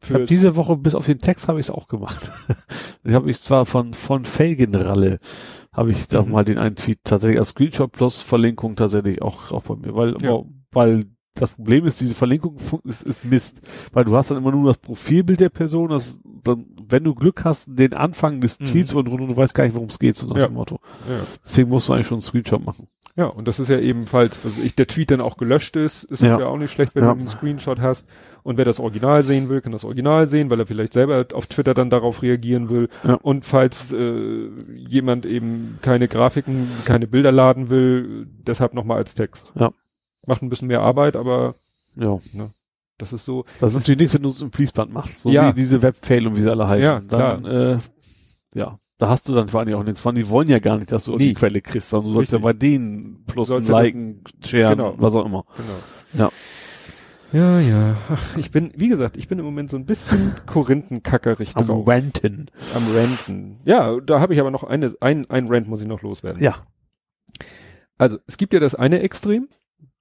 Ich 0.03 0.09
Für, 0.09 0.25
diese 0.27 0.55
Woche 0.57 0.77
bis 0.77 0.95
auf 0.95 1.07
den 1.07 1.19
Text 1.19 1.49
habe 1.49 1.59
ich 1.61 1.67
es 1.67 1.71
auch 1.71 1.89
gemacht. 1.89 2.31
ich 3.05 3.15
habe 3.15 3.31
ich 3.31 3.39
zwar 3.41 3.65
von 3.65 3.95
von 3.95 4.27
Felgenralle 4.27 5.19
habe 5.73 5.91
ich 5.93 6.07
da 6.09 6.23
Mhm. 6.23 6.31
mal 6.31 6.45
den 6.45 6.59
einen 6.59 6.77
Tweet 6.77 7.01
tatsächlich 7.05 7.39
als 7.39 7.51
Screenshot 7.51 7.91
plus 7.91 8.21
Verlinkung 8.21 8.77
tatsächlich 8.77 9.23
auch 9.23 9.51
auch 9.51 9.63
bei 9.63 9.77
mir, 9.77 9.95
weil 9.95 10.15
Ja. 10.23 10.43
weil 10.73 11.07
das 11.35 11.51
Problem 11.51 11.85
ist, 11.87 12.01
diese 12.01 12.15
Verlinkung 12.15 12.57
ist, 12.85 13.03
ist 13.03 13.25
Mist, 13.25 13.61
weil 13.93 14.05
du 14.05 14.17
hast 14.17 14.31
dann 14.31 14.39
immer 14.39 14.53
nur 14.53 14.67
das 14.69 14.79
Profilbild 14.79 15.41
der 15.41 15.49
Person, 15.49 15.91
das 15.91 16.21
dann, 16.45 16.67
wenn 16.89 17.03
du 17.05 17.15
Glück 17.15 17.45
hast, 17.45 17.67
den 17.69 17.93
Anfang 17.95 18.41
des 18.41 18.61
Mhm. 18.61 18.65
Tweets 18.67 18.95
und, 18.95 19.09
und 19.09 19.29
du 19.31 19.37
weißt 19.37 19.55
gar 19.55 19.65
nicht, 19.65 19.75
worum 19.75 19.89
es 19.89 19.99
geht, 19.99 20.15
so 20.17 20.27
nach 20.29 20.37
Ja. 20.37 20.47
dem 20.47 20.55
Motto. 20.55 20.79
ja. 21.09 21.21
Deswegen 21.45 21.71
musst 21.71 21.89
du 21.89 21.93
eigentlich 21.93 22.07
schon 22.07 22.17
einen 22.17 22.23
Screenshot 22.23 22.65
machen. 22.65 22.87
Ja, 23.17 23.27
und 23.27 23.47
das 23.49 23.61
ist 23.61 23.69
ja 23.69 23.79
ebenfalls, 23.79 24.45
was 24.45 24.59
ich, 24.59 24.75
der 24.75 24.87
Tweet 24.89 25.11
dann 25.13 25.21
auch 25.21 25.37
gelöscht 25.37 25.77
ist, 25.77 26.03
ist 26.05 26.21
Ja. 26.23 26.39
ja 26.39 26.47
auch 26.47 26.59
nicht 26.59 26.73
schlecht, 26.73 26.95
wenn 26.97 27.05
du 27.05 27.11
einen 27.11 27.29
Screenshot 27.29 27.79
hast. 27.81 28.07
Und 28.43 28.57
wer 28.59 28.65
das 28.65 28.81
Original 28.81 29.23
sehen 29.23 29.49
will, 29.49 29.61
kann 29.61 29.71
das 29.73 29.85
Original 29.85 30.27
sehen, 30.29 30.51
weil 30.51 30.59
er 30.61 30.67
vielleicht 30.67 30.93
selber 30.93 31.25
auf 31.33 31.47
Twitter 31.47 31.75
dann 31.75 31.91
darauf 31.91 32.23
reagieren 32.23 32.71
will. 32.71 32.89
Ja. 33.05 33.15
Und 33.15 33.47
falls 33.47 33.93
äh, 33.93 34.49
jemand 34.77 35.27
eben 35.27 35.79
keine 35.81 36.09
Grafiken, 36.09 36.69
keine 36.85 37.07
Bilder 37.07 37.31
laden 37.33 37.71
will, 37.71 38.27
deshalb 38.47 38.75
nochmal 38.75 38.99
als 38.99 39.15
Text. 39.15 39.53
Ja. 39.55 39.73
Macht 40.27 40.43
ein 40.43 40.49
bisschen 40.49 40.69
mehr 40.69 40.81
Arbeit, 40.83 41.17
aber 41.17 41.55
Ja. 41.97 42.19
das 42.99 43.13
ist 43.13 43.25
so. 43.25 43.45
Das 43.61 43.73
ist 43.73 43.79
natürlich 43.79 43.99
nichts, 44.01 44.15
wenn 44.15 44.23
du 44.23 44.31
es 44.31 44.43
im 44.43 44.53
Fließband 44.53 44.93
machst, 44.93 45.21
so 45.23 45.31
Ja. 45.31 45.49
wie 45.55 45.61
diese 45.61 45.83
Webfail 45.83 46.27
und 46.27 46.37
wie 46.37 46.43
sie 46.43 46.51
alle 46.51 46.69
heißen. 46.69 46.83
Ja, 46.83 47.01
dann, 47.01 47.45
äh, 47.45 47.79
ja, 48.55 48.79
da 48.99 49.09
hast 49.09 49.29
du 49.29 49.35
dann 49.35 49.49
vor 49.49 49.61
allem 49.61 49.75
auch 49.75 49.83
nichts 49.85 50.01
von. 50.01 50.15
Die 50.15 50.29
wollen 50.29 50.49
ja 50.49 50.59
gar 50.61 50.79
nicht, 50.79 50.93
dass 50.93 51.05
du 51.05 51.13
Nee. 51.17 51.29
die 51.29 51.35
Quelle 51.35 51.61
kriegst, 51.61 51.89
sondern 51.91 52.11
du 52.11 52.15
sollst 52.15 52.33
ja 52.33 52.39
Richtig. 52.39 52.45
bei 52.45 52.53
denen 52.53 53.25
plus 53.27 53.49
sollst 53.49 53.69
ja 53.69 53.81
liken, 53.81 54.23
sharen, 54.45 54.79
Genau. 54.79 54.95
was 54.99 55.15
auch 55.15 55.27
immer. 55.27 55.45
Genau. 56.13 56.31
Ja. 56.31 56.33
Ja, 57.33 57.59
ja. 57.59 57.97
Ach, 58.11 58.37
ich 58.37 58.53
bin, 58.53 58.71
wie 58.77 58.87
gesagt, 58.89 59.17
ich 59.17 59.27
bin 59.27 59.41
im 59.41 59.45
Moment 59.45 59.69
so 59.69 59.77
ein 59.77 59.87
bisschen 59.87 60.37
korinthenkackerig 60.47 61.57
Am 61.57 61.67
drauf. 61.67 61.89
Ranten. 61.89 62.49
Am 62.77 62.85
Ranten. 62.95 63.59
Ja, 63.65 63.99
da 64.01 64.21
habe 64.21 64.35
ich 64.35 64.41
aber 64.41 64.53
noch 64.53 64.63
eine, 64.63 64.95
ein, 65.01 65.29
ein 65.29 65.49
Rant 65.49 65.67
muss 65.67 65.83
ich 65.83 65.89
noch 65.89 66.03
loswerden. 66.03 66.41
Ja. 66.41 66.55
Also, 67.99 68.19
es 68.29 68.37
gibt 68.37 68.53
ja 68.55 68.61
das 68.61 68.77
eine 68.77 69.01
Extrem, 69.01 69.49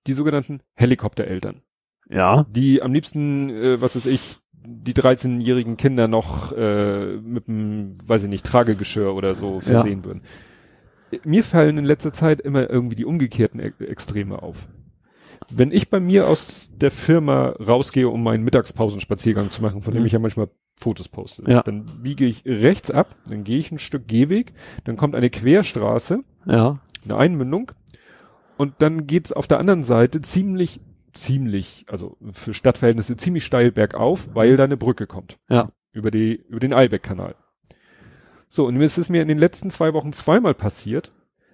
die 0.07 0.13
sogenannten 0.13 0.61
Helikoptereltern, 0.75 1.61
Ja. 2.09 2.45
die 2.49 2.81
am 2.81 2.93
liebsten, 2.93 3.49
äh, 3.49 3.81
was 3.81 3.95
weiß 3.95 4.05
ich, 4.07 4.37
die 4.65 4.93
13-jährigen 4.93 5.75
Kinder 5.77 6.07
noch 6.07 6.53
äh, 6.53 7.17
mit 7.17 7.49
einem, 7.49 7.95
weiß 8.07 8.23
ich 8.23 8.29
nicht, 8.29 8.45
Tragegeschirr 8.45 9.13
oder 9.13 9.35
so 9.35 9.59
versehen 9.59 10.05
würden. 10.05 10.21
Mir 11.25 11.43
fallen 11.43 11.77
in 11.77 11.85
letzter 11.85 12.13
Zeit 12.13 12.41
immer 12.41 12.69
irgendwie 12.69 12.95
die 12.95 13.05
umgekehrten 13.05 13.59
e 13.59 13.71
Extreme 13.85 14.41
auf. 14.41 14.67
Wenn 15.49 15.71
ich 15.71 15.89
bei 15.89 15.99
mir 15.99 16.27
aus 16.27 16.71
der 16.75 16.89
Firma 16.91 17.49
rausgehe, 17.49 18.07
um 18.07 18.23
meinen 18.23 18.43
Mittagspausenspaziergang 18.45 19.51
zu 19.51 19.61
machen, 19.61 19.81
von 19.83 19.93
dem 19.93 20.01
Mhm. 20.03 20.05
ich 20.07 20.13
ja 20.13 20.19
manchmal 20.19 20.49
Fotos 20.75 21.09
poste, 21.09 21.43
Ja. 21.45 21.61
dann 21.61 21.85
biege 22.01 22.25
ich 22.25 22.43
rechts 22.45 22.89
ab, 22.89 23.15
dann 23.27 23.43
gehe 23.43 23.59
ich 23.59 23.71
ein 23.71 23.77
Stück 23.77 24.07
Gehweg, 24.07 24.53
dann 24.85 24.95
kommt 24.97 25.13
eine 25.13 25.29
Querstraße, 25.29 26.23
Ja. 26.47 26.79
eine 27.03 27.17
Einmündung 27.17 27.71
und 28.57 28.73
dann 28.79 29.07
geht's 29.07 29.31
auf 29.33 29.47
der 29.47 29.59
anderen 29.59 29.83
Seite 29.83 30.21
ziemlich, 30.21 30.79
ziemlich, 31.13 31.85
also 31.89 32.17
für 32.31 32.53
Stadtverhältnisse 32.53 33.15
ziemlich 33.17 33.45
steil 33.45 33.71
bergauf, 33.71 34.29
weil 34.33 34.57
da 34.57 34.63
eine 34.63 34.77
Brücke 34.77 35.07
kommt. 35.07 35.37
Ja. 35.49 35.67
Über 35.91 36.09
die, 36.11 36.35
über 36.47 36.59
den 36.59 36.73
Eilbeck-Kanal. 36.73 37.35
So, 38.49 38.65
und 38.67 38.79
es 38.81 38.97
ist 38.97 39.09
mir 39.09 39.21
in 39.21 39.27
den 39.27 39.37
letzten 39.37 39.69
zwei 39.69 39.93
Wochen 39.93 40.13
zweimal 40.13 40.53
passiert, 40.53 41.11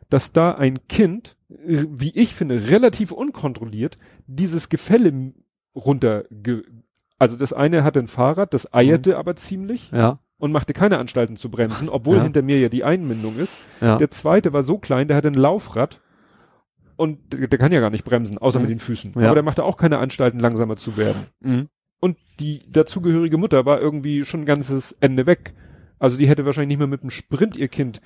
dass 0.10 0.32
da 0.34 0.54
ein 0.54 0.76
Kind, 0.88 1.36
wie 1.50 2.12
ich 2.12 2.34
finde, 2.36 2.70
relativ 2.70 3.12
unkontrolliert 3.12 3.98
dieses 4.28 4.70
Gefälle 4.70 5.34
runter, 5.76 6.24
also 7.18 7.36
das 7.38 7.54
eine 7.54 7.84
hatte 7.84 8.00
ein 8.00 8.08
Fahrrad, 8.08 8.54
das 8.54 8.74
eierte 8.74 9.18
aber 9.18 9.36
ziemlich 9.36 9.92
Ja. 9.92 10.20
und 10.38 10.52
machte 10.52 10.74
keine 10.74 10.98
Anstalten 10.98 11.36
zu 11.38 11.50
bremsen, 11.52 11.90
obwohl 11.90 12.18
Ja. 12.18 12.24
hinter 12.24 12.42
mir 12.42 12.60
ja 12.60 12.70
die 12.70 12.84
Einmündung 12.84 13.38
ist. 13.38 13.56
Ja. 13.82 13.98
Der 13.98 14.10
zweite 14.12 14.52
war 14.54 14.64
so 14.64 14.78
klein, 14.78 15.08
der 15.08 15.18
hatte 15.18 15.28
ein 15.30 15.34
Laufrad 15.36 16.02
und 17.00 17.18
der, 17.34 17.48
der 17.48 17.58
kann 17.60 17.72
ja 17.72 17.80
gar 17.80 17.90
nicht 17.90 18.04
bremsen, 18.04 18.38
außer 18.38 18.60
Mhm. 18.60 18.64
mit 18.66 18.72
den 18.72 18.80
Füßen. 18.80 19.14
Ja. 19.16 19.28
Aber 19.28 19.36
der 19.36 19.44
machte 19.44 19.64
auch 19.64 19.78
keine 19.78 19.98
Anstalten, 20.00 20.40
langsamer 20.40 20.76
zu 20.76 20.98
werden. 20.98 21.26
Mhm. 21.40 21.68
Und 22.02 22.18
die 22.40 22.60
dazugehörige 22.70 23.38
Mutter 23.38 23.66
war 23.66 23.80
irgendwie 23.82 24.26
schon 24.26 24.42
ein 24.42 24.46
ganzes 24.46 24.96
Ende 25.00 25.26
weg. 25.26 25.54
Also 25.98 26.18
die 26.18 26.28
hätte 26.28 26.46
wahrscheinlich 26.46 26.70
nicht 26.70 26.78
mehr 26.80 26.88
mit 26.88 27.02
einem 27.02 27.10
Sprint 27.10 27.56
ihr 27.58 27.68
Kind 27.68 28.02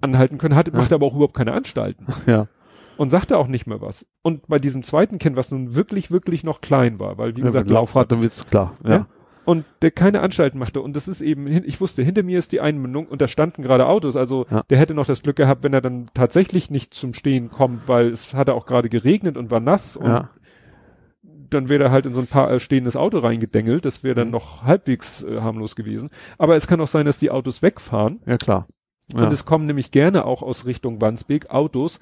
anhalten 0.00 0.38
können, 0.38 0.54
hatte, 0.54 0.70
Ja. 0.72 0.76
machte 0.78 0.94
aber 0.94 1.06
auch 1.06 1.14
überhaupt 1.14 1.34
keine 1.34 1.52
Anstalten 1.52 2.06
Ja. 2.26 2.48
und 2.96 3.10
sagte 3.10 3.38
auch 3.38 3.46
nicht 3.48 3.66
mehr 3.66 3.80
was. 3.80 4.06
Und 4.22 4.46
bei 4.48 4.58
diesem 4.58 4.82
zweiten 4.82 5.18
Kind, 5.18 5.36
was 5.36 5.50
nun 5.50 5.74
wirklich, 5.74 6.10
wirklich 6.10 6.44
noch 6.44 6.60
klein 6.60 6.98
war, 7.00 7.18
weil 7.18 7.34
wie 7.36 7.40
ja 7.40 7.46
gesagt, 7.46 7.70
Laufrad, 7.70 8.12
dann 8.12 8.22
wird's 8.22 8.46
klar. 8.46 8.76
Ja. 8.84 8.90
Ja. 8.90 9.06
Und 9.44 9.64
der 9.82 9.90
keine 9.90 10.20
Anstalten 10.20 10.58
machte. 10.58 10.80
Und 10.80 10.96
das 10.96 11.08
ist 11.08 11.20
eben, 11.20 11.46
ich 11.46 11.80
wusste, 11.80 12.02
hinter 12.02 12.22
mir 12.22 12.38
ist 12.38 12.52
die 12.52 12.60
Einmündung 12.60 13.06
und 13.06 13.20
da 13.20 13.28
standen 13.28 13.62
gerade 13.62 13.86
Autos. 13.86 14.16
Also 14.16 14.46
Ja. 14.50 14.62
der 14.70 14.78
hätte 14.78 14.94
noch 14.94 15.06
das 15.06 15.22
Glück 15.22 15.36
gehabt, 15.36 15.62
wenn 15.62 15.72
er 15.74 15.80
dann 15.80 16.08
tatsächlich 16.14 16.70
nicht 16.70 16.94
zum 16.94 17.14
Stehen 17.14 17.50
kommt, 17.50 17.88
weil 17.88 18.08
es 18.08 18.34
hatte 18.34 18.54
auch 18.54 18.66
gerade 18.66 18.88
geregnet 18.88 19.36
und 19.36 19.50
war 19.50 19.60
nass 19.60 19.96
und 19.96 20.06
Ja. 20.06 20.30
dann 21.50 21.68
wäre 21.68 21.84
er 21.84 21.90
halt 21.90 22.06
in 22.06 22.14
so 22.14 22.20
ein 22.20 22.26
paar 22.26 22.50
äh, 22.50 22.60
stehendes 22.60 22.96
Auto 22.96 23.18
reingedengelt. 23.18 23.84
Das 23.84 24.02
wäre 24.02 24.14
dann 24.14 24.28
Mhm. 24.28 24.32
noch 24.32 24.64
halbwegs 24.64 25.22
äh, 25.22 25.40
harmlos 25.40 25.76
gewesen. 25.76 26.10
Aber 26.38 26.56
es 26.56 26.66
kann 26.66 26.80
auch 26.80 26.88
sein, 26.88 27.06
dass 27.06 27.18
die 27.18 27.30
Autos 27.30 27.62
wegfahren. 27.62 28.20
Ja, 28.26 28.36
klar. 28.38 28.66
Ja. 29.14 29.24
Und 29.24 29.32
es 29.32 29.44
kommen 29.44 29.66
nämlich 29.66 29.90
gerne 29.90 30.24
auch 30.24 30.42
aus 30.42 30.64
Richtung 30.66 31.00
Wandsbek 31.00 31.50
Autos 31.50 32.00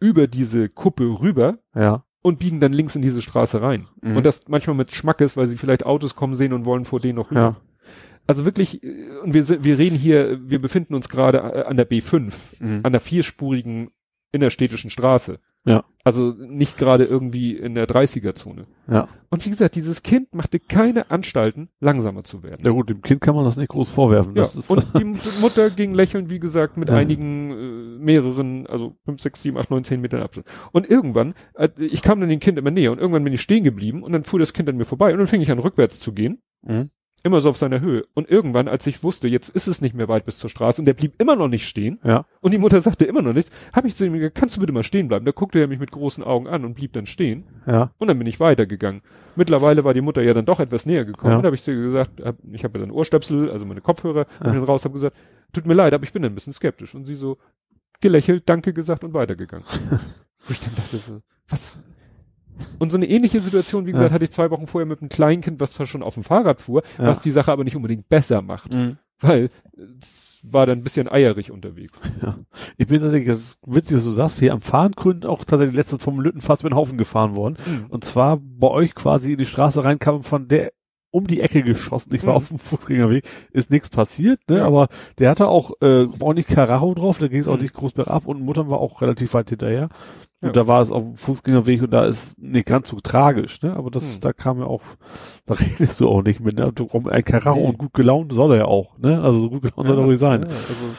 über 0.00 0.26
diese 0.26 0.68
Kuppe 0.68 1.04
rüber 1.20 1.58
ja. 1.76 2.04
Und 2.22 2.38
biegen 2.38 2.60
dann 2.60 2.72
links 2.72 2.94
in 2.96 3.02
diese 3.02 3.20
Straße 3.22 3.60
rein. 3.60 3.86
Mhm. 4.00 4.16
Und 4.16 4.26
das 4.26 4.48
manchmal 4.48 4.76
mit 4.76 4.92
Schmackes, 4.92 5.36
weil 5.36 5.46
sie 5.46 5.56
vielleicht 5.58 5.84
Autos 5.84 6.14
kommen 6.16 6.34
sehen 6.34 6.52
und 6.52 6.64
wollen 6.64 6.84
vor 6.84 7.00
denen 7.00 7.16
noch 7.16 7.30
rüber. 7.30 7.40
Ja. 7.40 7.56
Also 8.26 8.44
wirklich, 8.44 8.82
äh, 8.84 9.18
und 9.22 9.34
wir, 9.34 9.64
wir 9.64 9.78
reden 9.78 9.96
hier, 9.96 10.38
wir 10.48 10.60
befinden 10.60 10.94
uns 10.94 11.08
gerade 11.08 11.38
äh, 11.38 11.64
an 11.64 11.76
der 11.76 11.88
B5, 11.90 12.32
Mhm. 12.60 12.80
an 12.84 12.92
der 12.92 13.00
vierspurigen 13.00 13.90
innerstädtischen 14.34 14.88
Straße. 14.88 15.40
Ja. 15.64 15.84
Also 16.04 16.34
nicht 16.38 16.78
gerade 16.78 17.04
irgendwie 17.04 17.54
in 17.56 17.74
der 17.74 17.86
30er-Zone. 17.86 18.66
Ja. 18.90 19.06
Und 19.28 19.44
wie 19.44 19.50
gesagt, 19.50 19.74
dieses 19.76 20.02
Kind 20.02 20.34
machte 20.34 20.58
keine 20.58 21.10
Anstalten, 21.10 21.68
langsamer 21.80 22.24
zu 22.24 22.42
werden. 22.42 22.62
Ja 22.64 22.70
gut, 22.72 22.88
dem 22.88 23.02
Kind 23.02 23.20
kann 23.20 23.34
man 23.36 23.44
das 23.44 23.56
nicht 23.56 23.68
groß 23.68 23.90
vorwerfen. 23.90 24.34
Ja, 24.34 24.42
ist, 24.44 24.70
und 24.70 24.86
die 24.98 25.04
Mutter 25.40 25.68
ging 25.70 25.92
lächeln, 25.94 26.30
wie 26.30 26.38
gesagt, 26.40 26.76
mit 26.78 26.88
Ja. 26.88 26.96
einigen, 26.96 27.50
äh, 27.50 27.71
mehreren, 28.02 28.66
also 28.66 28.96
fünf, 29.04 29.20
sechs, 29.20 29.42
sieben, 29.42 29.56
acht, 29.58 29.70
neun, 29.70 29.84
zehn 29.84 30.00
Metern 30.00 30.22
Abstand. 30.22 30.46
Und 30.72 30.88
irgendwann, 30.88 31.34
äh, 31.54 31.68
ich 31.78 32.02
kam 32.02 32.20
dann 32.20 32.28
dem 32.28 32.40
Kind 32.40 32.58
immer 32.58 32.70
näher 32.70 32.92
und 32.92 32.98
irgendwann 32.98 33.24
bin 33.24 33.32
ich 33.32 33.40
stehen 33.40 33.64
geblieben 33.64 34.02
und 34.02 34.12
dann 34.12 34.24
fuhr 34.24 34.38
das 34.38 34.52
Kind 34.52 34.68
an 34.68 34.76
mir 34.76 34.84
vorbei 34.84 35.12
und 35.12 35.18
dann 35.18 35.26
fing 35.26 35.40
ich 35.40 35.50
an 35.50 35.58
rückwärts 35.58 36.00
zu 36.00 36.12
gehen. 36.12 36.42
Mhm. 36.62 36.90
Immer 37.24 37.40
so 37.40 37.50
auf 37.50 37.56
seiner 37.56 37.80
Höhe. 37.80 38.04
Und 38.14 38.28
irgendwann, 38.28 38.66
als 38.66 38.84
ich 38.88 39.04
wusste, 39.04 39.28
jetzt 39.28 39.48
ist 39.50 39.68
es 39.68 39.80
nicht 39.80 39.94
mehr 39.94 40.08
weit 40.08 40.24
bis 40.26 40.38
zur 40.38 40.50
Straße 40.50 40.80
und 40.80 40.86
der 40.86 40.94
blieb 40.94 41.14
immer 41.22 41.36
noch 41.36 41.46
nicht 41.46 41.68
stehen 41.68 42.00
Ja. 42.02 42.26
und 42.40 42.50
die 42.52 42.58
Mutter 42.58 42.80
sagte 42.80 43.04
immer 43.04 43.22
noch 43.22 43.32
nichts, 43.32 43.52
habe 43.72 43.86
ich 43.86 43.94
zu 43.94 44.04
ihm 44.04 44.14
gesagt, 44.14 44.34
kannst 44.34 44.56
du 44.56 44.60
bitte 44.60 44.72
mal 44.72 44.82
stehen 44.82 45.06
bleiben? 45.06 45.24
Da 45.24 45.30
guckte 45.30 45.60
er 45.60 45.68
mich 45.68 45.78
mit 45.78 45.92
großen 45.92 46.24
Augen 46.24 46.48
an 46.48 46.64
und 46.64 46.74
blieb 46.74 46.92
dann 46.94 47.06
stehen. 47.06 47.44
Ja. 47.64 47.92
Und 47.98 48.08
dann 48.08 48.18
bin 48.18 48.26
ich 48.26 48.40
weitergegangen. 48.40 49.02
Mittlerweile 49.36 49.84
war 49.84 49.94
die 49.94 50.00
Mutter 50.00 50.20
ja 50.20 50.34
dann 50.34 50.46
doch 50.46 50.58
etwas 50.58 50.84
näher 50.84 51.04
gekommen. 51.04 51.30
Ja. 51.30 51.36
Und 51.36 51.42
da 51.44 51.46
habe 51.46 51.54
ich 51.54 51.62
zu 51.62 51.70
ihr 51.70 51.80
gesagt, 51.82 52.20
hab, 52.24 52.38
ich 52.50 52.64
habe 52.64 52.76
ja 52.80 52.84
dann 52.84 52.90
Ohrstöpsel, 52.92 53.50
also 53.52 53.66
meine 53.66 53.80
Kopfhörer, 53.82 54.26
Ja. 54.40 54.46
und 54.48 54.54
dann 54.56 54.64
raus 54.64 54.84
habe 54.84 54.94
gesagt, 54.94 55.16
tut 55.52 55.64
mir 55.64 55.74
leid, 55.74 55.94
aber 55.94 56.02
ich 56.02 56.12
bin 56.12 56.24
ein 56.24 56.34
bisschen 56.34 56.52
skeptisch. 56.52 56.92
Und 56.96 57.04
sie 57.04 57.14
so 57.14 57.38
gelächelt, 58.02 58.42
danke 58.46 58.72
gesagt 58.74 59.02
und 59.04 59.14
weitergegangen. 59.14 59.64
Wo 60.46 60.52
ich 60.52 60.60
dann 60.60 60.74
dachte 60.74 60.98
so, 60.98 61.22
was? 61.48 61.80
Und 62.78 62.90
so 62.92 62.98
eine 62.98 63.08
ähnliche 63.08 63.40
Situation, 63.40 63.86
wie 63.86 63.92
gesagt, 63.92 64.10
Ja. 64.10 64.14
hatte 64.14 64.24
ich 64.24 64.30
zwei 64.32 64.50
Wochen 64.50 64.66
vorher 64.66 64.86
mit 64.86 65.00
einem 65.00 65.08
Kleinkind, 65.08 65.60
was 65.60 65.72
zwar 65.72 65.86
schon 65.86 66.02
auf 66.02 66.14
dem 66.14 66.22
Fahrrad 66.22 66.60
fuhr, 66.60 66.82
Ja. 66.98 67.06
was 67.06 67.20
die 67.20 67.30
Sache 67.30 67.50
aber 67.50 67.64
nicht 67.64 67.76
unbedingt 67.76 68.08
besser 68.08 68.42
macht, 68.42 68.74
Mhm. 68.74 68.98
weil 69.20 69.48
es 70.00 70.40
war 70.44 70.66
dann 70.66 70.78
ein 70.80 70.82
bisschen 70.82 71.08
eierig 71.08 71.50
unterwegs. 71.52 71.98
Ja. 72.20 72.36
Ich 72.76 72.88
bin 72.88 73.00
tatsächlich, 73.00 73.28
das 73.28 73.38
ist 73.38 73.58
witzig, 73.64 73.96
dass 73.98 74.04
du 74.04 74.10
sagst, 74.10 74.40
hier 74.40 74.52
am 74.52 74.60
Fahrengrund 74.60 75.24
auch 75.24 75.44
tatsächlich 75.44 75.76
letztens 75.76 76.02
vom 76.02 76.20
Lütten 76.20 76.40
fast 76.40 76.64
mit 76.64 76.72
den 76.72 76.76
Haufen 76.76 76.98
gefahren 76.98 77.36
worden. 77.36 77.56
Und 77.88 78.04
zwar 78.04 78.38
bei 78.38 78.66
euch 78.68 78.94
quasi 78.96 79.32
in 79.32 79.38
die 79.38 79.46
Straße 79.46 79.82
reinkam 79.84 80.24
von 80.24 80.48
der 80.48 80.72
um 81.12 81.26
die 81.28 81.40
Ecke 81.40 81.62
geschossen. 81.62 82.12
Ich 82.14 82.26
war 82.26 82.32
Mhm. 82.32 82.36
auf 82.38 82.48
dem 82.48 82.58
Fußgängerweg, 82.58 83.24
ist 83.52 83.70
nichts 83.70 83.88
passiert, 83.90 84.40
ne? 84.48 84.58
Ja. 84.58 84.66
Aber 84.66 84.88
der 85.18 85.30
hatte 85.30 85.46
auch 85.46 85.72
äh, 85.80 86.08
ordentlich 86.18 86.48
Karacho 86.48 86.94
drauf, 86.94 87.18
da 87.18 87.28
ging 87.28 87.38
es 87.40 87.46
auch 87.48 87.56
Mhm. 87.56 87.62
nicht 87.62 87.74
groß 87.74 87.92
bergab 87.92 88.26
und 88.26 88.40
Muttern 88.42 88.68
war 88.70 88.80
auch 88.80 89.00
relativ 89.02 89.34
weit 89.34 89.50
hinterher. 89.50 89.88
Ja. 90.40 90.48
Und 90.48 90.56
da 90.56 90.66
war 90.66 90.80
es 90.80 90.90
auf 90.90 91.04
dem 91.04 91.16
Fußgängerweg 91.16 91.82
und 91.82 91.92
da 91.92 92.04
ist 92.04 92.36
nicht 92.42 92.66
ganz 92.66 92.88
so 92.88 92.96
tragisch, 93.00 93.62
ne? 93.62 93.76
Aber 93.76 93.90
das, 93.92 94.14
Hm. 94.14 94.20
da 94.22 94.32
kam 94.32 94.58
ja 94.58 94.64
auch, 94.66 94.82
da 95.46 95.54
redest 95.54 96.00
du 96.00 96.08
auch 96.08 96.22
nicht 96.22 96.40
mit, 96.40 96.56
ne? 96.56 96.72
Du, 96.74 96.88
ein 97.08 97.22
Karacho 97.24 97.60
Nee. 97.60 97.66
und 97.66 97.78
gut 97.78 97.94
gelaunt 97.94 98.32
soll 98.32 98.52
er 98.52 98.58
ja 98.58 98.64
auch, 98.64 98.98
ne? 98.98 99.22
Also 99.22 99.38
so 99.38 99.50
gut 99.50 99.62
gelaunt 99.62 99.86
soll 99.86 99.98
er 99.98 100.04
ruhig 100.04 100.18
sein. 100.18 100.42
Ja, 100.42 100.48
also 100.48 100.94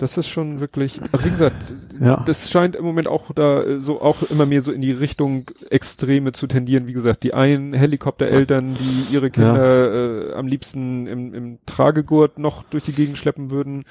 das 0.00 0.16
ist 0.16 0.28
schon 0.28 0.60
wirklich, 0.60 1.00
also 1.12 1.24
wie 1.26 1.30
gesagt, 1.30 1.74
Ja. 2.00 2.22
das 2.26 2.50
scheint 2.50 2.74
im 2.76 2.84
Moment 2.84 3.06
auch 3.08 3.30
da 3.32 3.62
äh, 3.62 3.80
so 3.80 4.00
auch 4.00 4.22
immer 4.30 4.46
mehr 4.46 4.62
so 4.62 4.72
in 4.72 4.80
die 4.80 4.92
Richtung 4.92 5.50
Extreme 5.68 6.32
zu 6.32 6.46
tendieren. 6.46 6.86
Wie 6.86 6.92
gesagt, 6.94 7.22
die 7.22 7.34
einen 7.34 7.72
Helikoptereltern, 7.74 8.74
die 8.74 9.14
ihre 9.14 9.30
Kinder 9.30 10.30
äh, 10.30 10.34
am 10.34 10.46
liebsten 10.46 11.06
im, 11.06 11.34
im 11.34 11.58
Tragegurt 11.66 12.38
noch 12.38 12.62
durch 12.64 12.84
die 12.84 12.92
Gegend 12.92 13.18
schleppen 13.18 13.50
würden 13.50 13.84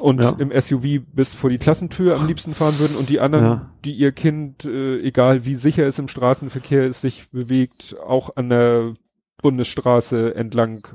und 0.00 0.22
Ja. 0.22 0.34
im 0.38 0.50
SUV 0.58 1.02
bis 1.14 1.34
vor 1.34 1.50
die 1.50 1.58
Klassentür 1.58 2.16
am 2.18 2.26
liebsten 2.26 2.54
fahren 2.54 2.78
würden 2.78 2.96
und 2.96 3.10
die 3.10 3.20
anderen, 3.20 3.44
Ja. 3.44 3.70
die 3.84 3.92
ihr 3.92 4.12
Kind, 4.12 4.64
äh, 4.64 4.98
egal 5.00 5.44
wie 5.44 5.56
sicher 5.56 5.86
es 5.86 5.98
im 5.98 6.08
Straßenverkehr 6.08 6.84
es 6.86 7.02
sich 7.02 7.28
bewegt, 7.30 7.94
auch 8.06 8.36
an 8.36 8.48
der 8.48 8.94
Bundesstraße 9.42 10.34
entlang. 10.34 10.88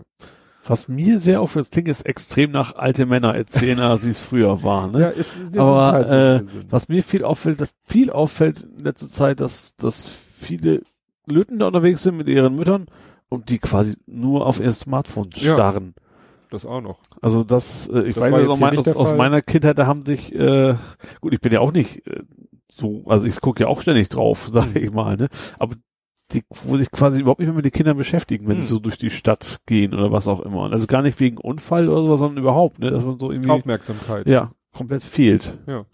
Was 0.67 0.87
mir 0.87 1.19
sehr 1.19 1.41
auffällt, 1.41 1.65
das 1.65 1.71
klingt 1.71 1.87
jetzt 1.87 2.05
extrem 2.05 2.51
nach 2.51 2.75
alte 2.75 3.05
Männer 3.05 3.33
erzählen, 3.35 3.77
wie 4.03 4.09
es 4.09 4.21
früher 4.21 4.63
war, 4.63 4.87
ne? 4.87 4.99
Ja, 5.01 5.09
ist, 5.09 5.33
Aber, 5.55 5.91
halt 5.91 6.09
so, 6.09 6.15
äh. 6.15 6.43
Was 6.69 6.89
mir 6.89 7.03
viel 7.03 7.23
auffällt, 7.23 7.63
viel 7.85 8.09
auffällt 8.11 8.67
in 8.77 8.83
letzter 8.83 9.07
Zeit, 9.07 9.39
dass, 9.41 9.75
dass 9.77 10.09
viele 10.09 10.81
Löten 11.25 11.59
da 11.59 11.67
unterwegs 11.67 12.03
sind 12.03 12.17
mit 12.17 12.27
ihren 12.27 12.55
Müttern 12.55 12.87
und 13.29 13.49
die 13.49 13.59
quasi 13.59 13.95
nur 14.05 14.45
auf 14.45 14.59
ihr 14.59 14.71
Smartphone 14.71 15.29
Ja. 15.35 15.53
starren. 15.53 15.93
das 16.49 16.65
auch 16.65 16.81
noch. 16.81 16.99
Also 17.21 17.43
das, 17.43 17.89
äh, 17.89 18.03
ich 18.03 18.15
Das 18.15 18.23
weiß 18.31 18.35
hier 18.47 18.55
mein, 18.57 18.77
aus, 18.77 18.95
aus 18.95 19.13
meiner 19.13 19.41
Kindheit, 19.41 19.77
da 19.77 19.85
haben 19.87 20.05
sich, 20.05 20.33
äh, 20.33 20.75
gut, 21.21 21.33
ich 21.33 21.41
bin 21.41 21.51
ja 21.51 21.59
auch 21.59 21.71
nicht 21.73 22.05
äh, 22.07 22.23
so, 22.71 23.03
also 23.07 23.25
ich 23.27 23.41
gucke 23.41 23.63
ja 23.63 23.67
auch 23.67 23.81
ständig 23.81 24.09
drauf, 24.09 24.47
sage 24.51 24.79
ich 24.79 24.91
mal, 24.91 25.17
ne? 25.17 25.27
Aber 25.59 25.75
die, 26.33 26.43
wo 26.49 26.77
sich 26.77 26.91
quasi 26.91 27.21
überhaupt 27.21 27.39
nicht 27.39 27.47
mehr 27.47 27.55
mit 27.55 27.65
den 27.65 27.71
Kindern 27.71 27.97
beschäftigen, 27.97 28.47
wenn 28.47 28.57
Mhm. 28.57 28.61
sie 28.61 28.67
so 28.67 28.79
durch 28.79 28.97
die 28.97 29.09
Stadt 29.09 29.59
gehen 29.65 29.93
oder 29.93 30.11
was 30.11 30.27
auch 30.27 30.41
immer. 30.41 30.71
Also 30.71 30.85
gar 30.87 31.01
nicht 31.01 31.19
wegen 31.19 31.37
Unfall 31.37 31.87
oder 31.89 32.01
sowas, 32.03 32.19
sondern 32.19 32.43
überhaupt, 32.43 32.79
ne? 32.79 32.91
Dass 32.91 33.05
man 33.05 33.17
so 33.19 33.31
irgendwie, 33.31 33.49
Aufmerksamkeit. 33.49 34.27
ja, 34.27 34.51
komplett 34.73 35.03
fehlt. 35.03 35.57
Ja. 35.67 35.85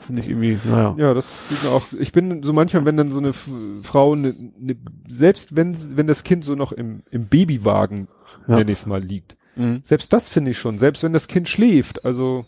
Finde 0.00 0.22
ich 0.22 0.28
irgendwie, 0.28 0.58
naja. 0.64 0.94
Ja, 0.96 1.12
das 1.14 1.48
sieht 1.48 1.62
man 1.64 1.72
auch. 1.72 1.86
Ich 1.98 2.12
bin 2.12 2.42
so 2.44 2.52
manchmal, 2.52 2.84
wenn 2.84 2.96
dann 2.96 3.10
so 3.10 3.18
eine 3.18 3.32
Frau, 3.32 4.14
ne, 4.14 4.32
ne, 4.58 4.76
selbst 5.08 5.56
wenn 5.56 5.76
wenn 5.96 6.06
das 6.06 6.22
Kind 6.22 6.44
so 6.44 6.54
noch 6.54 6.70
im, 6.72 7.02
im 7.10 7.26
Babywagen, 7.26 8.06
Ja. 8.46 8.56
nenn 8.56 8.68
ich 8.68 8.78
es 8.78 8.86
mal, 8.86 9.02
liegt, 9.02 9.36
Mhm. 9.56 9.80
selbst 9.82 10.12
das 10.12 10.28
finde 10.28 10.52
ich 10.52 10.58
schon. 10.58 10.78
Selbst 10.78 11.02
wenn 11.02 11.12
das 11.12 11.26
Kind 11.26 11.48
schläft, 11.48 12.04
also 12.04 12.44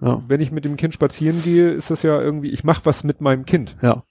Ja. 0.00 0.20
wenn 0.26 0.40
ich 0.40 0.50
mit 0.50 0.64
dem 0.64 0.76
Kind 0.76 0.92
spazieren 0.94 1.40
gehe, 1.44 1.70
ist 1.70 1.90
das 1.92 2.02
ja 2.02 2.20
irgendwie, 2.20 2.50
ich 2.50 2.64
mache 2.64 2.84
was 2.86 3.04
mit 3.04 3.20
meinem 3.20 3.44
Kind. 3.44 3.76
Ja. 3.80 4.02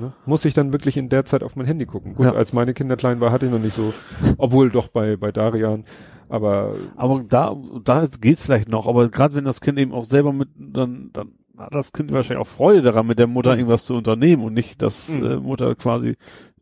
Ne? 0.00 0.12
Muss 0.26 0.44
ich 0.44 0.54
dann 0.54 0.72
wirklich 0.72 0.96
in 0.96 1.08
der 1.08 1.24
Zeit 1.24 1.42
auf 1.42 1.56
mein 1.56 1.66
Handy 1.66 1.86
gucken? 1.86 2.14
Gut, 2.14 2.26
Ja. 2.26 2.32
als 2.34 2.52
meine 2.52 2.74
Kinder 2.74 2.96
klein 2.96 3.20
war, 3.20 3.32
hatte 3.32 3.46
ich 3.46 3.52
noch 3.52 3.58
nicht 3.58 3.74
so, 3.74 3.92
obwohl 4.38 4.70
doch 4.70 4.88
bei 4.88 5.16
bei 5.16 5.32
Darian, 5.32 5.84
aber 6.28 6.74
Aber 6.96 7.24
da, 7.26 7.56
da 7.84 8.06
geht's 8.20 8.40
vielleicht 8.42 8.68
noch, 8.68 8.86
aber 8.86 9.08
gerade 9.08 9.34
wenn 9.34 9.44
das 9.44 9.60
Kind 9.60 9.78
eben 9.78 9.92
auch 9.92 10.04
selber 10.04 10.32
mit, 10.32 10.48
dann, 10.56 11.10
dann 11.12 11.32
hat 11.56 11.74
das 11.74 11.92
Kind 11.92 12.12
wahrscheinlich 12.12 12.40
auch 12.46 12.50
Freude 12.50 12.82
daran, 12.82 13.06
mit 13.06 13.18
der 13.18 13.26
Mutter 13.26 13.52
Mhm. 13.52 13.58
irgendwas 13.60 13.84
zu 13.84 13.94
unternehmen 13.94 14.44
und 14.44 14.52
nicht, 14.54 14.80
dass 14.82 15.16
Mhm. 15.18 15.24
äh, 15.24 15.36
Mutter 15.38 15.74
quasi 15.74 16.16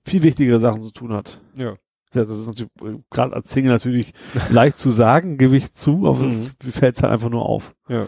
viel 0.07 0.23
wichtigere 0.23 0.61
Sachen 0.61 0.81
zu 0.83 0.93
tun 0.93 1.13
hat. 1.13 1.41
ja. 1.55 1.75
Ja, 2.15 2.25
das 2.25 2.39
ist 2.39 2.47
natürlich 2.47 2.71
gerade 3.11 3.35
als 3.35 3.51
Single 3.51 3.73
natürlich 3.73 4.15
leicht 4.51 4.79
zu 4.79 4.89
sagen, 4.89 5.37
gebe 5.37 5.55
ich 5.57 5.75
zu, 5.75 6.07
aber 6.07 6.21
Mhm. 6.21 6.29
es 6.29 6.55
fällt 6.61 7.03
halt 7.03 7.13
einfach 7.13 7.29
nur 7.29 7.45
auf. 7.45 7.75
Ja. 7.89 8.07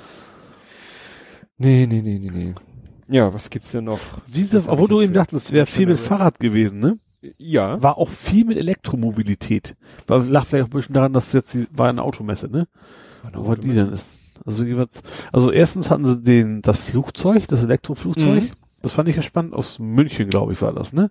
Nee, 1.59 1.87
nee, 1.87 2.01
nee, 2.01 2.19
nee, 2.19 2.31
nee. 2.33 2.55
Ja, 3.09 3.33
was 3.33 3.51
gibt's 3.51 3.73
denn 3.73 3.85
noch? 3.85 4.01
Diese, 4.27 4.63
obwohl 4.69 4.89
du 4.89 5.01
eben 5.01 5.15
dachtest, 5.15 5.47
es 5.47 5.53
wäre 5.53 5.67
viel 5.67 5.87
mit. 5.87 5.99
Fahrrad 5.99 6.39
gewesen, 6.39 6.79
ne? 6.79 6.99
Ja. 7.39 7.83
War 7.83 7.99
auch 7.99 8.09
viel 8.09 8.45
mit 8.45 8.59
Elektromobilität. 8.59 9.77
War, 10.07 10.21
lag 10.21 10.47
vielleicht 10.47 10.67
auch 10.67 10.75
ein 10.75 10.77
bisschen 10.77 10.95
daran, 10.95 11.13
dass 11.13 11.33
jetzt 11.33 11.55
die, 11.55 11.67
war 11.73 11.89
eine 11.89 12.03
Automesse, 12.03 12.49
ne? 12.49 12.69
Wo 13.33 13.49
war 13.49 13.57
die 13.57 13.73
denn? 13.73 13.93
Ist, 13.93 14.19
also 14.45 14.65
also 15.33 15.51
erstens 15.51 15.91
hatten 15.91 16.05
sie 16.05 16.23
den, 16.23 16.63
das 16.63 16.79
Flugzeug, 16.79 17.49
das 17.49 17.65
Elektroflugzeug. 17.65 18.45
Mhm. 18.45 18.51
Das 18.83 18.93
fand 18.93 19.09
ich 19.09 19.17
ja 19.17 19.23
spannend. 19.23 19.55
Aus 19.55 19.79
München, 19.79 20.29
glaube 20.29 20.53
ich, 20.53 20.63
war 20.63 20.73
das, 20.73 20.93
ne? 20.93 21.11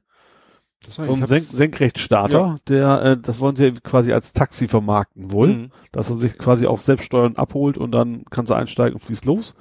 Das 0.85 0.95
So 0.95 1.13
ein 1.13 1.25
Senk 1.25 1.47
Senkrechtstarter, 1.51 2.57
der, 2.67 3.01
äh, 3.01 3.17
das 3.17 3.39
wollen 3.39 3.55
sie 3.55 3.71
quasi 3.71 4.13
als 4.13 4.31
Taxi 4.31 4.67
vermarkten 4.67 5.31
wohl. 5.31 5.47
Mhm. 5.47 5.71
Dass 5.91 6.09
er 6.09 6.17
sich 6.17 6.37
quasi 6.37 6.67
auch 6.67 6.79
selbst 6.79 7.05
steuern 7.05 7.35
abholt 7.35 7.77
und 7.77 7.91
dann 7.91 8.23
kann 8.25 8.45
sie 8.45 8.55
einsteigen 8.55 8.93
und 8.93 9.01
fließt 9.01 9.25
los. 9.25 9.55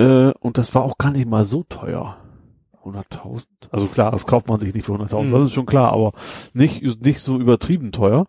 Äh, 0.00 0.32
und 0.40 0.58
das 0.58 0.74
war 0.74 0.82
auch 0.82 0.96
gar 0.98 1.10
nicht 1.10 1.28
mal 1.28 1.44
so 1.44 1.62
teuer. 1.68 2.16
100.000? 2.84 3.44
Also 3.70 3.86
klar, 3.86 4.10
das 4.12 4.26
kauft 4.26 4.48
man 4.48 4.58
sich 4.58 4.72
nicht 4.74 4.84
für 4.86 4.92
100.000, 4.92 5.24
Mhm. 5.24 5.30
das 5.32 5.42
ist 5.48 5.52
schon 5.52 5.66
klar, 5.66 5.92
aber 5.92 6.12
nicht, 6.54 6.82
nicht 7.04 7.20
so 7.20 7.38
übertrieben 7.38 7.92
teuer. 7.92 8.26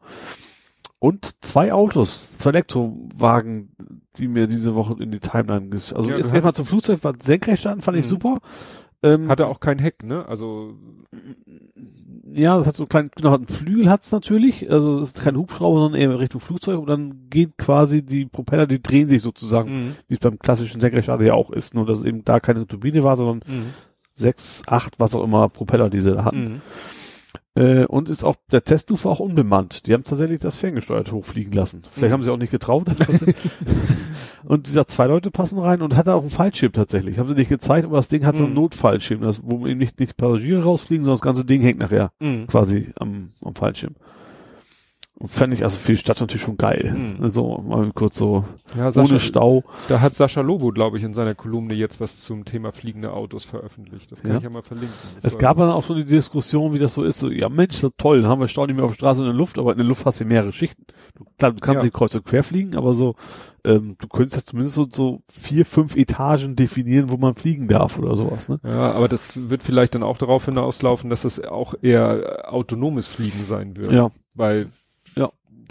Und 1.00 1.44
zwei 1.44 1.74
Autos, 1.74 2.38
zwei 2.38 2.52
Elektrowagen, 2.52 3.72
die 4.18 4.28
mir 4.28 4.48
diese 4.48 4.76
Woche 4.76 5.02
in 5.02 5.12
die 5.12 5.20
Timeline, 5.20 5.70
also 5.74 6.10
Ja, 6.10 6.18
jetzt 6.18 6.32
erstmal 6.32 6.54
zum 6.54 6.66
Flugzeug, 6.66 7.04
war 7.04 7.14
Senkrechtstarten, 7.20 7.82
fand 7.82 7.98
ich 7.98 8.06
Mhm. 8.06 8.10
super. 8.10 8.40
Ähm, 9.04 9.30
Hatte 9.30 9.48
auch 9.48 9.60
kein 9.60 9.80
Heck, 9.80 10.04
ne? 10.04 10.26
Also, 10.28 10.76
ja, 12.34 12.58
das 12.58 12.68
hat 12.68 12.76
so 12.76 12.84
einen 12.84 12.90
kleinen, 12.90 13.12
genau, 13.16 13.36
einen 13.36 13.48
Flügel 13.48 13.90
hat's 13.90 14.12
natürlich, 14.12 14.70
also 14.72 15.00
es 15.00 15.10
ist 15.10 15.22
kein 15.24 15.36
Hubschrauber, 15.36 15.80
sondern 15.80 16.00
eher 16.00 16.20
Richtung 16.20 16.40
Flugzeug 16.40 16.80
und 16.80 16.88
dann 16.88 17.30
geht 17.30 17.58
quasi 17.58 18.04
die 18.04 18.26
Propeller, 18.26 18.68
die 18.68 18.82
drehen 18.82 19.10
sich 19.10 19.22
sozusagen, 19.22 19.74
mhm. 19.74 19.96
wie 20.08 20.14
es 20.14 20.20
beim 20.20 20.40
klassischen 20.40 20.80
Senkrechtstarter 20.80 21.24
ja 21.26 21.34
auch 21.34 21.50
ist, 21.50 21.74
nur 21.74 21.86
dass 21.86 22.00
es 22.00 22.04
eben 22.06 22.24
da 22.24 22.40
keine 22.40 22.68
Turbine 22.68 23.04
war, 23.04 23.16
sondern 23.18 23.42
Mhm. 23.48 23.74
sechs, 24.16 24.62
acht, 24.68 25.00
was 25.00 25.16
auch 25.16 25.24
immer 25.24 25.50
Propeller, 25.50 25.90
die 25.90 26.00
sie 26.00 26.14
da 26.14 26.24
hatten. 26.24 26.44
Mhm. 26.44 26.62
Äh, 27.54 27.84
und 27.86 28.08
ist 28.08 28.24
auch, 28.24 28.38
der 28.52 28.64
Testluft 28.64 29.04
war 29.04 29.12
auch 29.12 29.20
unbemannt. 29.20 29.86
Die 29.86 29.94
haben 29.94 30.06
tatsächlich 30.06 30.40
das 30.40 30.56
ferngesteuert 30.56 31.12
hochfliegen 31.12 31.52
lassen. 31.52 31.82
Vielleicht 31.92 32.12
Mhm. 32.12 32.14
haben 32.14 32.24
sie 32.24 32.32
auch 32.32 32.38
nicht 32.38 32.52
getraut. 32.52 32.86
und 34.44 34.68
dieser 34.68 34.88
zwei 34.88 35.06
Leute 35.08 35.32
passen 35.32 35.60
rein 35.60 35.82
und 35.82 35.96
hat 35.96 36.08
auch 36.08 36.22
einen 36.22 36.30
Fallschirm 36.30 36.72
tatsächlich. 36.72 37.18
Haben 37.20 37.28
sie 37.30 37.36
nicht 37.36 37.50
gezeigt, 37.50 37.86
aber 37.86 37.98
das 37.98 38.08
Ding 38.08 38.26
hat 38.26 38.38
so 38.38 38.46
einen 38.46 38.54
Mhm. 38.54 38.60
Notfallschirm, 38.62 39.22
das, 39.22 39.42
wo 39.44 39.68
eben 39.68 39.80
nicht, 39.80 40.00
nicht 40.00 40.12
die 40.12 40.22
Passagiere 40.22 40.64
rausfliegen, 40.64 41.04
sondern 41.04 41.16
das 41.18 41.22
ganze 41.26 41.46
Ding 41.46 41.62
hängt 41.62 41.80
nachher 41.80 42.12
Mhm. 42.20 42.48
quasi 42.48 42.92
am, 42.96 43.32
am 43.44 43.54
Fallschirm. 43.56 43.96
Fände 45.28 45.56
ich 45.56 45.64
also 45.64 45.78
für 45.78 45.92
die 45.94 45.98
Stadt 45.98 46.20
natürlich 46.20 46.42
schon 46.44 46.58
geil. 46.58 46.94
Mhm. 47.18 47.24
Also 47.24 47.58
mal 47.68 47.92
kurz 47.94 48.18
so 48.18 48.46
Ja, 48.78 48.92
Sascha, 48.92 49.10
ohne 49.12 49.20
Stau. 49.20 49.64
da 49.90 50.02
hat 50.02 50.16
Sascha 50.16 50.42
Lobo, 50.42 50.70
glaube 50.72 50.98
ich, 50.98 51.04
in 51.04 51.14
seiner 51.14 51.36
Kolumne 51.36 51.74
jetzt 51.76 52.00
was 52.02 52.22
zum 52.22 52.46
Thema 52.46 52.72
fliegende 52.72 53.14
Autos 53.14 53.46
veröffentlicht. 53.46 54.12
Das 54.12 54.22
kann 54.22 54.32
Ja. 54.32 54.38
ich 54.38 54.44
ja 54.44 54.50
mal 54.50 54.64
verlinken. 54.64 54.96
Das 55.22 55.34
Es 55.34 55.40
gab 55.40 55.58
dann 55.58 55.70
auch 55.70 55.84
so 55.84 55.94
die 55.96 56.06
Diskussion, 56.06 56.74
wie 56.74 56.80
das 56.80 56.94
so 56.94 57.04
ist. 57.04 57.20
So, 57.20 57.30
ja 57.30 57.50
Mensch, 57.50 57.82
das 57.82 57.84
ist 57.92 57.98
toll, 57.98 58.22
dann 58.22 58.30
haben 58.32 58.40
wir 58.42 58.48
Stau 58.48 58.66
nicht 58.66 58.76
mehr 58.76 58.86
auf 58.86 58.92
der 58.92 58.96
Straße 58.96 59.22
und 59.22 59.28
in 59.28 59.34
der 59.34 59.38
Luft, 59.38 59.60
aber 59.60 59.72
in 59.72 59.78
der 59.78 59.88
Luft 59.88 60.06
hast 60.06 60.20
du 60.20 60.26
mehrere 60.26 60.54
Schichten. 60.54 60.84
Du, 61.16 61.26
klar, 61.38 61.52
du 61.52 61.60
kannst 61.60 61.82
Ja. 61.82 61.86
nicht 61.86 61.94
kreuz 61.94 62.16
und 62.16 62.26
quer 62.26 62.44
fliegen, 62.44 62.76
aber 62.76 62.94
so, 62.94 63.16
ähm, 63.64 63.96
du 64.00 64.08
könntest 64.08 64.36
jetzt 64.38 64.50
zumindest 64.50 64.76
so, 64.76 64.88
so 64.90 65.22
vier, 65.30 65.66
fünf 65.66 65.96
Etagen 65.96 66.56
definieren, 66.56 67.10
wo 67.10 67.18
man 67.18 67.36
fliegen 67.36 67.68
darf 67.68 67.98
oder 68.00 68.16
sowas. 68.16 68.50
Ne? 68.50 68.60
Ja, 68.64 68.92
aber 68.94 69.08
das 69.08 69.50
wird 69.50 69.62
vielleicht 69.62 69.94
dann 69.94 70.04
auch 70.04 70.18
darauf 70.18 70.46
hinauslaufen, 70.46 71.10
dass 71.10 71.26
es 71.26 71.40
auch 71.44 71.76
eher 71.82 72.46
autonomes 72.52 73.08
Fliegen 73.08 73.46
sein 73.46 73.76
wird. 73.78 73.92
Ja, 73.92 74.10
Weil 74.34 74.68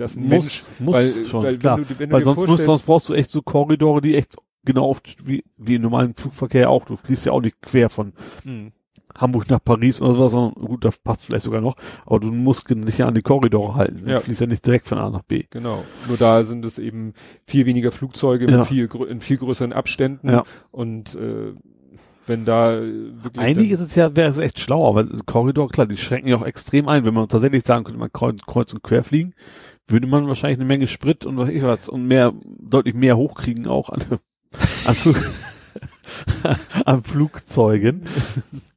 Ja. 0.01 0.07
das 0.07 0.17
ein 0.17 0.23
muss, 0.23 0.31
Mensch, 0.31 0.63
muss 0.79 0.95
weil, 0.97 1.27
schon, 1.27 1.43
weil 1.45 1.59
klar. 1.59 1.79
du, 1.79 2.11
Weil 2.11 2.25
sonst, 2.25 2.47
musst, 2.47 2.65
sonst 2.65 2.83
brauchst 2.87 3.09
du 3.09 3.15
echt 3.15 3.31
so 3.31 3.43
Korridore, 3.43 4.01
die 4.01 4.17
echt 4.17 4.37
genau 4.65 4.89
oft 4.89 5.27
wie, 5.27 5.45
wie 5.57 5.77
im 5.77 5.83
normalen 5.83 6.15
Flugverkehr 6.15 6.71
auch. 6.71 6.85
Du 6.85 6.97
fliegst 6.97 7.27
ja 7.27 7.33
auch 7.33 7.41
nicht 7.41 7.61
quer 7.63 7.89
von 7.91 8.13
Hm, 8.45 8.73
Hamburg 9.19 9.49
nach 9.51 9.59
Paris 9.65 10.01
oder 10.01 10.15
sowas, 10.15 10.33
sondern 10.33 10.65
gut, 10.67 10.85
das 10.85 10.99
passt 10.99 11.25
vielleicht 11.25 11.45
sogar 11.45 11.61
noch, 11.61 11.75
aber 12.07 12.21
du 12.21 12.29
musst 12.31 12.69
dich 12.71 12.99
ja 12.99 13.07
an 13.09 13.15
die 13.15 13.23
Korridore 13.23 13.75
halten. 13.75 14.05
Du 14.05 14.11
Ja. 14.13 14.21
fliegst 14.21 14.41
ja 14.41 14.47
nicht 14.47 14.65
direkt 14.65 14.87
von 14.87 14.99
A 14.99 15.11
nach 15.11 15.23
B. 15.23 15.45
genau. 15.51 15.83
Nur 16.09 16.17
da 16.17 16.45
sind 16.45 16.65
es 16.65 16.79
eben 16.79 17.15
viel 17.47 17.67
weniger 17.67 17.91
Flugzeuge 17.91 18.49
Ja. 18.51 18.59
mit 18.59 18.67
viel, 18.67 18.89
in 19.09 19.21
viel 19.21 19.39
größeren 19.39 19.73
Abständen 19.73 20.29
Ja. 20.31 20.45
und 20.71 21.15
äh, 21.17 21.53
wenn 22.27 22.45
da 22.45 22.77
äh, 22.79 22.83
wirklich 23.25 23.45
Eigentlich 23.45 23.71
ist 23.73 23.81
es 23.81 23.97
ja, 23.97 24.15
wäre 24.15 24.31
es 24.31 24.39
echt 24.39 24.61
schlau, 24.61 24.89
aber 24.89 25.03
das 25.03 25.27
Korridor, 25.27 25.69
klar, 25.69 25.87
die 25.89 25.97
schränken 25.97 26.29
ja 26.29 26.37
auch 26.37 26.45
extrem 26.47 26.87
ein. 26.87 27.05
Wenn 27.05 27.15
man 27.15 27.27
tatsächlich 27.29 27.65
sagen 27.65 27.83
könnte, 27.83 27.99
man 27.99 28.13
kreuz, 28.13 28.41
kreuz 28.47 28.73
und 28.73 28.83
quer 28.85 29.03
fliegen, 29.03 29.35
würde 29.91 30.07
man 30.07 30.27
wahrscheinlich 30.27 30.59
eine 30.59 30.67
Menge 30.67 30.87
Sprit 30.87 31.25
und 31.27 31.37
was 31.37 31.49
ich 31.49 31.63
was 31.63 31.89
und 31.89 32.07
mehr, 32.07 32.33
deutlich 32.45 32.95
mehr 32.95 33.17
hochkriegen 33.17 33.67
auch 33.67 33.91
an, 33.91 34.03
an, 34.85 34.95
Flug, 34.95 35.17
an 36.85 37.03
Flugzeugen. 37.03 38.05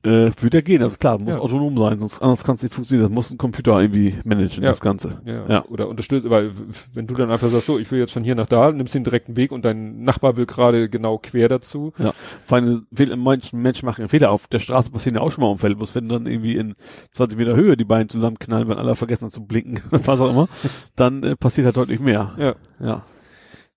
Äh, 0.03 0.31
würde 0.41 0.57
ja 0.57 0.61
gehen, 0.61 0.83
aber 0.83 0.95
klar, 0.95 1.17
muss 1.17 1.35
Ja. 1.35 1.39
autonom 1.39 1.77
sein, 1.77 1.99
sonst 1.99 2.21
anders 2.21 2.43
kann 2.43 2.55
es 2.55 2.63
nicht 2.63 2.73
funktionieren. 2.75 3.09
Das 3.09 3.15
muss 3.15 3.31
ein 3.31 3.37
Computer 3.37 3.81
irgendwie 3.81 4.15
managen, 4.25 4.63
Ja. 4.63 4.69
das 4.71 4.81
Ganze. 4.81 5.21
ja, 5.25 5.45
ja. 5.47 5.65
oder 5.69 5.87
unterstützt, 5.87 6.29
weil 6.29 6.51
wenn 6.93 7.07
du 7.07 7.13
dann 7.13 7.31
einfach 7.31 7.47
sagst, 7.47 7.67
so, 7.67 7.79
ich 7.79 7.89
will 7.91 7.99
jetzt 7.99 8.11
von 8.11 8.23
hier 8.23 8.35
nach 8.35 8.47
da, 8.47 8.71
nimmst 8.71 8.93
den 8.95 9.03
direkten 9.05 9.35
Weg 9.37 9.51
und 9.51 9.63
dein 9.65 10.03
Nachbar 10.03 10.35
will 10.37 10.45
gerade 10.45 10.89
genau 10.89 11.17
quer 11.17 11.47
dazu. 11.49 11.93
Vor 12.45 12.57
allem, 12.57 12.85
Menschen, 12.91 13.61
Menschen 13.61 13.85
machen 13.85 14.01
einen 14.01 14.09
Fehler. 14.09 14.31
Auf 14.31 14.47
der 14.47 14.59
Straße 14.59 14.91
passieren 14.91 15.15
ja 15.15 15.21
auch 15.21 15.31
schon 15.31 15.41
mal 15.43 15.49
Unfälle. 15.51 15.75
Bloß 15.75 15.95
wenn 15.95 16.09
dann 16.09 16.25
irgendwie 16.27 16.55
in 16.57 16.75
20 17.11 17.37
Meter 17.39 17.55
Höhe 17.55 17.77
die 17.77 17.85
beiden 17.85 18.09
zusammenknallen, 18.09 18.67
wenn 18.67 18.77
alle 18.77 18.95
vergessen 18.95 19.23
haben 19.23 19.31
zu 19.31 19.45
blinken, 19.45 19.79
was 19.91 20.19
auch 20.19 20.29
immer, 20.29 20.49
dann 20.95 21.23
äh, 21.23 21.35
passiert 21.35 21.65
halt 21.65 21.77
deutlich 21.77 21.99
mehr. 21.99 22.33
Ja. 22.37 22.55
Ja. 22.85 23.03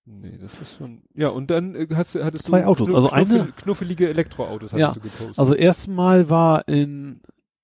Nee, 0.09 0.37
das 0.41 0.53
ist 0.61 0.77
schon. 0.77 1.01
Ja, 1.15 1.29
und 1.29 1.51
dann 1.51 1.75
äh, 1.75 1.87
hast 1.93 2.15
du, 2.15 2.23
hattest 2.23 2.47
Zwei 2.47 2.61
du 2.61 2.67
Autos, 2.67 2.93
also 2.93 3.09
eine- 3.09 3.47
knuffelige 3.57 4.07
Elektroautos 4.07 4.71
hattest 4.71 4.79
Ja, 4.79 4.93
du 4.93 5.01
gepostet. 5.01 5.37
Also 5.37 5.53
erstmal 5.53 6.29
war 6.29 6.67
in 6.69 7.19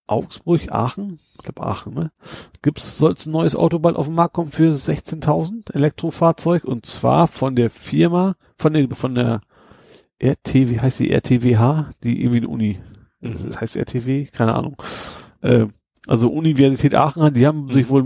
Augsburg, 0.08 0.70
Aachen, 0.70 1.20
ich 1.38 1.44
glaube 1.44 1.64
Aachen, 1.66 1.94
ne? 1.94 2.12
Gibt's, 2.62 2.98
soll 2.98 3.16
ein 3.26 3.32
neues 3.32 3.56
Auto 3.56 3.80
bald 3.80 3.96
auf 3.96 4.08
den 4.08 4.16
Markt 4.16 4.34
kommen 4.34 4.52
für 4.52 4.70
16.000 4.74 5.74
Elektrofahrzeug 5.74 6.66
und 6.66 6.86
zwar 6.86 7.28
von 7.28 7.56
der 7.56 7.70
Firma, 7.70 8.36
von 8.58 8.74
der, 8.74 8.90
von 8.94 9.16
der 9.16 9.42
RT, 10.22 10.54
wie 10.54 10.80
heißt 10.82 11.00
die 11.00 11.12
RTWH? 11.12 11.92
Die 12.04 12.22
irgendwie 12.22 12.38
eine 12.40 12.50
Uni. 12.50 12.80
Mhm. 13.22 13.34
Das 13.46 13.62
heißt 13.62 13.78
RTW? 13.78 14.26
Keine 14.26 14.54
Ahnung. 14.54 14.76
Äh, 15.42 15.68
also 16.08 16.30
Universität 16.30 16.96
Aachen 16.96 17.24
hat, 17.24 17.38
die 17.38 17.48
haben 17.48 17.70
sich 17.70 17.90
wohl 17.90 18.04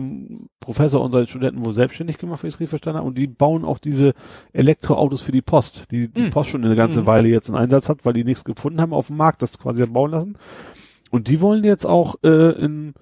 Professor 0.60 1.04
und 1.04 1.12
seine 1.12 1.28
Studenten 1.28 1.66
wohl 1.66 1.74
selbstständig 1.74 2.18
gemacht, 2.18 2.44
wenn 2.44 2.50
ich 2.50 2.54
es 2.56 2.60
richtig 2.60 2.70
verstanden 2.70 3.00
habe. 3.00 3.08
Und 3.08 3.18
die 3.18 3.28
bauen 3.28 3.66
auch 3.66 3.80
diese 3.80 4.14
Elektroautos 4.54 5.22
für 5.22 5.32
die 5.32 5.42
Post, 5.42 5.86
die 5.92 6.08
die 6.08 6.22
Mhm. 6.24 6.30
Post 6.30 6.50
schon 6.52 6.64
eine 6.64 6.76
ganze 6.76 7.02
Mhm. 7.02 7.08
Weile 7.08 7.30
jetzt 7.30 7.50
in 7.50 7.56
Einsatz 7.56 7.90
hat, 7.90 8.06
weil 8.06 8.14
die 8.14 8.24
nichts 8.24 8.44
gefunden 8.44 8.82
haben 8.82 8.94
auf 8.94 9.08
dem 9.08 9.18
Markt, 9.18 9.42
das 9.42 9.58
quasi 9.58 9.82
haben 9.82 9.94
bauen 9.94 10.12
lassen. 10.12 10.38
Und 11.10 11.28
die 11.28 11.42
wollen 11.42 11.64
jetzt 11.64 11.86
auch 11.86 12.16
äh, 12.24 12.52
in 12.64 12.94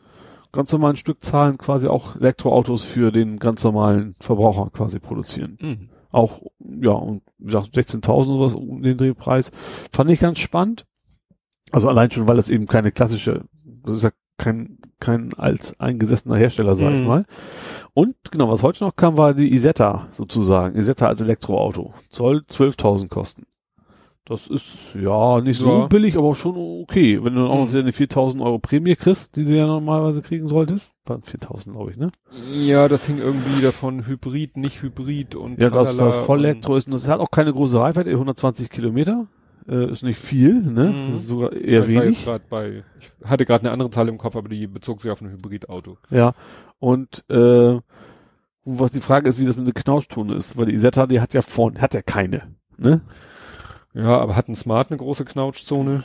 ganz 0.51 0.72
normalen 0.72 0.95
Stückzahlen 0.95 1.57
quasi 1.57 1.88
auch 1.88 2.15
Elektroautos 2.15 2.85
für 2.85 3.11
den 3.11 3.40
ganz 3.40 3.64
normalen 3.64 4.15
Verbraucher 4.22 4.69
quasi 4.72 4.99
produzieren. 4.99 5.57
Mhm. 5.59 5.90
Auch, 6.11 6.43
ja, 6.59 6.91
und 6.91 7.24
wie 7.40 7.48
gesagt, 7.48 7.75
16.000 7.75 8.30
oder 8.30 8.45
was 8.45 8.53
um 8.53 8.82
den 8.82 8.98
Drehpreis. 8.98 9.51
Fand 9.91 10.09
ich 10.09 10.22
ganz 10.22 10.40
spannend. 10.40 10.85
Also 11.72 11.90
allein 11.90 12.11
schon, 12.11 12.27
weil 12.30 12.40
es 12.40 12.49
eben 12.49 12.67
keine 12.67 12.93
klassische, 12.93 13.43
das 13.83 13.95
ist 13.95 14.03
ja 14.03 14.11
kein, 14.38 14.78
kein 15.00 15.34
alteingesessener 15.36 16.36
Hersteller, 16.36 16.76
sag 16.76 16.94
ich 16.94 17.00
Mhm. 17.02 17.08
mal. 17.08 17.26
Und 17.94 18.16
genau, 18.32 18.50
was 18.50 18.64
heute 18.64 18.84
noch 18.84 18.96
kam, 18.96 19.18
war 19.18 19.34
die 19.34 19.54
Isetta 19.54 20.08
sozusagen. 20.14 20.78
Isetta 20.78 21.08
als 21.08 21.22
Elektroauto. 21.22 21.94
Soll 22.10 22.44
12.000 22.50 23.10
kosten. 23.10 23.44
Das 24.28 24.48
ist, 24.48 24.66
ja, 24.96 25.40
nicht 25.40 25.60
so 25.60 25.82
Ja. 25.82 25.88
billig, 25.88 26.18
aber 26.18 26.34
schon 26.34 26.56
okay. 26.82 27.24
Wenn 27.24 27.36
du 27.36 27.42
dann 27.42 27.52
auch 27.52 27.64
noch 27.66 27.72
Mhm. 27.72 27.78
eine 27.78 27.92
4.000 27.94 28.42
Euro 28.42 28.58
Prämie 28.58 28.96
kriegst, 28.96 29.36
die 29.36 29.46
du 29.46 29.56
ja 29.56 29.68
normalerweise 29.68 30.24
kriegen 30.24 30.48
solltest. 30.48 30.94
Waren 31.06 31.22
4.000, 31.22 31.76
glaube 31.76 31.92
ich, 31.92 31.98
ne? 31.98 32.10
Ja, 32.52 32.88
das 32.88 33.06
hing 33.06 33.20
irgendwie 33.20 33.62
davon 33.62 34.08
Hybrid, 34.08 34.58
nicht 34.58 34.82
Hybrid 34.82 35.36
und 35.36 35.60
Ja, 35.62 35.70
das, 35.70 35.96
tralala 35.96 36.06
das 36.18 36.26
Vollelektro 36.26 36.76
ist, 36.76 36.88
und 36.88 36.96
das 36.96 37.08
hat 37.08 37.20
auch 37.20 37.30
keine 37.30 37.54
große 37.54 37.80
Reichweite, 37.80 38.10
120 38.10 38.72
Kilometer, 38.72 39.28
äh, 39.68 39.90
ist 39.92 40.03
nicht 40.03 40.19
viel, 40.19 40.61
ne? 40.61 40.90
Mhm. 40.92 41.11
Das 41.11 41.22
ist 41.22 41.27
sogar 41.27 41.53
eher 41.53 41.88
ich 41.88 41.95
war 41.95 42.03
wenig. 42.03 42.26
bei, 42.50 42.84
ich 43.00 43.11
hatte 43.30 43.45
gerade 43.45 43.64
eine 43.64 43.72
andere 43.72 43.90
Zahl 43.90 44.08
im 44.08 44.18
Kopf, 44.18 44.35
aber 44.35 44.50
die 44.50 44.68
bezog 44.68 45.02
sich 45.02 45.11
auf 45.11 45.22
ein 45.22 45.32
Hybridauto. 45.32 45.98
Ja. 46.10 46.34
Und, 46.80 47.24
äh, 47.30 47.80
was 48.64 48.92
die 48.92 49.02
Frage 49.02 49.30
ist, 49.30 49.40
wie 49.40 49.45
das 49.45 49.58
mit 49.58 49.68
der 49.68 49.74
Knauschtone 49.76 50.34
ist, 50.35 50.58
weil 50.58 50.66
die 50.66 50.74
Isetta, 50.74 51.06
die 51.08 51.22
hat 51.22 51.34
ja 51.34 51.42
vorne, 51.42 51.80
hat 51.82 51.94
ja 51.94 52.02
keine, 52.02 52.56
ne? 52.77 53.02
Ja, 53.94 54.18
aber 54.19 54.35
hat 54.35 54.50
ein 54.50 54.56
Smart 54.56 54.90
eine 54.92 54.98
große 54.98 55.24
Knautschzone? 55.24 56.03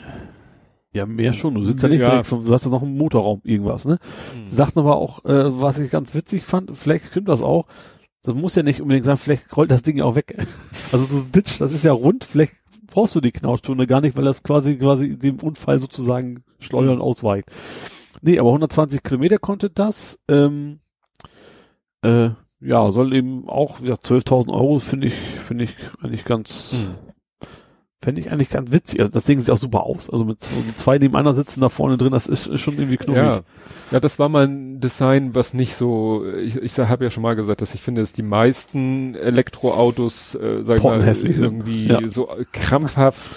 Ja, 0.93 1.07
mehr 1.07 1.33
schon. 1.33 1.55
Du 1.55 1.65
sitzt 1.65 1.83
ja 1.83 1.89
nicht 1.89 2.01
Ja. 2.01 2.11
direkt 2.11 2.27
vom, 2.27 2.45
du 2.45 2.53
hast 2.53 2.65
ja 2.65 2.71
noch 2.71 2.83
einen 2.83 2.97
Motorraum, 2.99 3.41
irgendwas, 3.45 3.85
ne? 3.85 3.99
Mhm. 4.37 4.49
Sagten 4.49 4.81
aber 4.81 4.97
auch, 4.97 5.25
äh, 5.25 5.61
was 5.61 5.79
ich 5.79 5.91
ganz 5.91 6.15
witzig 6.15 6.45
fand, 6.45 6.77
vielleicht 6.77 7.07
stimmt 7.07 7.29
das 7.29 7.43
auch, 7.43 7.67
das 8.23 8.35
muss 8.35 8.55
ja 8.55 8.63
nicht 8.63 8.83
unbedingt 8.83 9.07
sein, 9.07 9.17
vielleicht 9.17 9.57
rollt 9.57 9.71
das 9.71 9.83
Ding 9.83 9.97
ja 9.97 10.05
auch 10.05 10.15
weg. 10.17 10.37
Also 10.93 11.07
du 11.07 11.21
ditch, 11.23 11.59
das 11.59 11.73
ist 11.73 11.85
ja 11.85 11.93
rund, 11.93 12.25
vielleicht 12.25 12.53
brauchst 12.91 13.15
du 13.15 13.21
die 13.21 13.33
Knautschtunde 13.33 13.87
gar 13.87 14.01
nicht, 14.01 14.17
weil 14.17 14.25
das 14.25 14.43
quasi 14.43 14.77
quasi 14.77 15.17
dem 15.19 15.39
Unfall 15.41 15.79
sozusagen 15.79 16.45
schleudern 16.59 16.97
Mhm. 16.97 17.03
ausweicht. 17.03 17.49
Nee, 18.23 18.39
aber 18.39 18.51
120 18.53 19.03
Kilometer 19.03 19.39
konnte 19.39 19.71
das. 19.71 20.19
Ähm, 20.29 20.81
äh, 22.03 22.31
ja, 22.61 22.91
soll 22.91 23.15
eben 23.15 23.49
auch, 23.49 23.79
wie 23.81 23.85
gesagt, 23.85 24.05
12.000 24.07 24.51
Euro 24.53 24.79
finde 24.79 25.07
ich, 25.09 25.15
finde 25.15 25.65
ich 25.65 25.75
eigentlich 26.03 26.25
ganz, 26.25 26.75
Mhm. 26.75 27.10
Fände 28.03 28.21
ich 28.21 28.33
eigentlich 28.33 28.49
ganz 28.49 28.73
witzig. 28.73 29.01
Also 29.01 29.13
das 29.13 29.25
Ding 29.25 29.41
sieht 29.41 29.51
auch 29.51 29.59
super 29.59 29.85
aus. 29.85 30.09
Also 30.09 30.25
mit 30.25 30.41
so 30.43 30.51
zwei 30.75 30.99
nebeneinander 30.99 31.35
sitzen 31.35 31.61
da 31.61 31.69
vorne 31.69 31.99
drin, 31.99 32.13
das 32.13 32.27
ist, 32.27 32.47
ist 32.47 32.61
schon 32.61 32.75
irgendwie 32.79 32.97
knuffig. 32.97 33.23
Ja. 33.23 33.41
ja, 33.91 34.01
das 34.01 34.19
war 34.19 34.29
mal 34.31 34.47
ein 34.47 34.81
Design, 34.81 35.35
was 35.35 35.53
nicht 35.53 35.75
so, 35.75 36.25
ich, 36.27 36.57
ich 36.57 36.79
habe 36.79 37.05
ja 37.05 37.11
schon 37.11 37.23
mal 37.23 37.37
gesagt, 37.37 37.61
dass 37.61 37.75
ich 37.75 37.83
finde, 37.83 38.01
dass 38.01 38.15
die 38.15 38.23
meisten 38.23 39.15
Elektroautos, 39.15 40.35
äh, 40.35 40.63
sag 40.63 40.79
ich 40.79 40.83
mal, 40.85 41.01
irgendwie 41.07 41.89
Ja. 41.89 42.09
so 42.09 42.29
krampfhaft, 42.53 43.31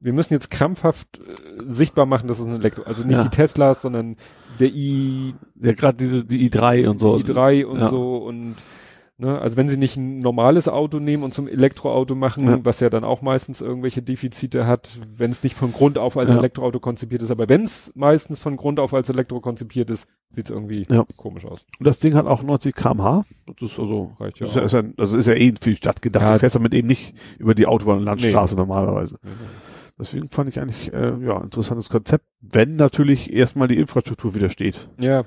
wir 0.00 0.12
müssen 0.12 0.32
jetzt 0.34 0.50
krampfhaft 0.50 1.18
äh, 1.18 1.22
sichtbar 1.66 2.06
machen, 2.06 2.26
dass 2.28 2.38
es 2.38 2.46
ein 2.46 2.54
Elektro, 2.56 2.82
also 2.84 3.06
nicht 3.06 3.16
Ja. 3.18 3.24
die 3.24 3.30
Teslas, 3.36 3.82
sondern 3.82 4.16
der 4.60 4.68
i, 4.68 5.34
Ja, 5.60 5.72
gerade 5.72 5.96
diese, 5.98 6.24
die 6.24 6.48
i3 6.50 6.86
und 6.88 7.00
so. 7.00 7.16
i3 7.16 7.64
und 7.64 7.80
Ja. 7.80 7.88
so 7.90 8.16
und 8.16 8.54
ne, 9.18 9.38
also 9.40 9.56
wenn 9.56 9.68
sie 9.68 9.76
nicht 9.76 9.96
ein 9.96 10.18
normales 10.20 10.68
Auto 10.68 10.98
nehmen 10.98 11.22
und 11.22 11.32
zum 11.34 11.46
Elektroauto 11.48 12.14
machen, 12.14 12.46
Ja. 12.46 12.64
was 12.64 12.80
ja 12.80 12.90
dann 12.90 13.04
auch 13.04 13.22
meistens 13.22 13.60
irgendwelche 13.60 14.02
Defizite 14.02 14.66
hat, 14.66 14.90
wenn 15.16 15.30
es 15.30 15.42
nicht 15.42 15.54
von 15.56 15.72
Grund 15.72 15.98
auf 15.98 16.16
als 16.16 16.30
Ja. 16.30 16.38
Elektroauto 16.38 16.80
konzipiert 16.80 17.22
ist, 17.22 17.30
aber 17.30 17.48
wenn 17.48 17.62
es 17.64 17.92
meistens 17.94 18.40
von 18.40 18.56
Grund 18.56 18.80
auf 18.80 18.92
als 18.94 19.08
Elektro 19.08 19.40
konzipiert 19.40 19.90
ist, 19.90 20.06
sieht 20.30 20.46
es 20.46 20.50
irgendwie 20.50 20.84
Ja. 20.90 21.04
komisch 21.16 21.44
aus. 21.44 21.64
Und 21.78 21.86
das 21.86 21.98
Ding 22.00 22.14
hat 22.14 22.26
auch 22.26 22.42
90 22.42 22.74
km/h. 22.74 23.24
Das 23.46 23.70
ist 23.70 23.78
also, 23.78 24.12
Reicht 24.18 24.40
ja 24.40 24.46
das 24.46 24.56
ist 24.56 24.62
ist 24.64 24.72
ja, 24.72 24.82
das 24.96 25.12
ist 25.12 25.26
ja 25.26 25.34
eh 25.34 25.54
für 25.60 25.70
die 25.70 25.76
Stadt 25.76 26.02
gedacht. 26.02 26.34
Du 26.34 26.38
fährst 26.40 26.56
damit 26.56 26.74
eben 26.74 26.88
nicht 26.88 27.14
über 27.38 27.54
die 27.54 27.66
Autobahn 27.66 27.98
und 27.98 28.04
Landstraße 28.04 28.56
normalerweise. 28.56 29.18
Ja. 29.24 29.30
Deswegen 29.96 30.28
fand 30.28 30.48
ich 30.48 30.58
eigentlich, 30.58 30.92
äh, 30.92 31.12
ja, 31.24 31.40
interessantes 31.40 31.88
Konzept, 31.88 32.24
wenn 32.40 32.74
natürlich 32.74 33.32
erstmal 33.32 33.68
die 33.68 33.78
Infrastruktur 33.78 34.34
wieder 34.34 34.50
steht. 34.50 34.88
Ja, 34.98 35.24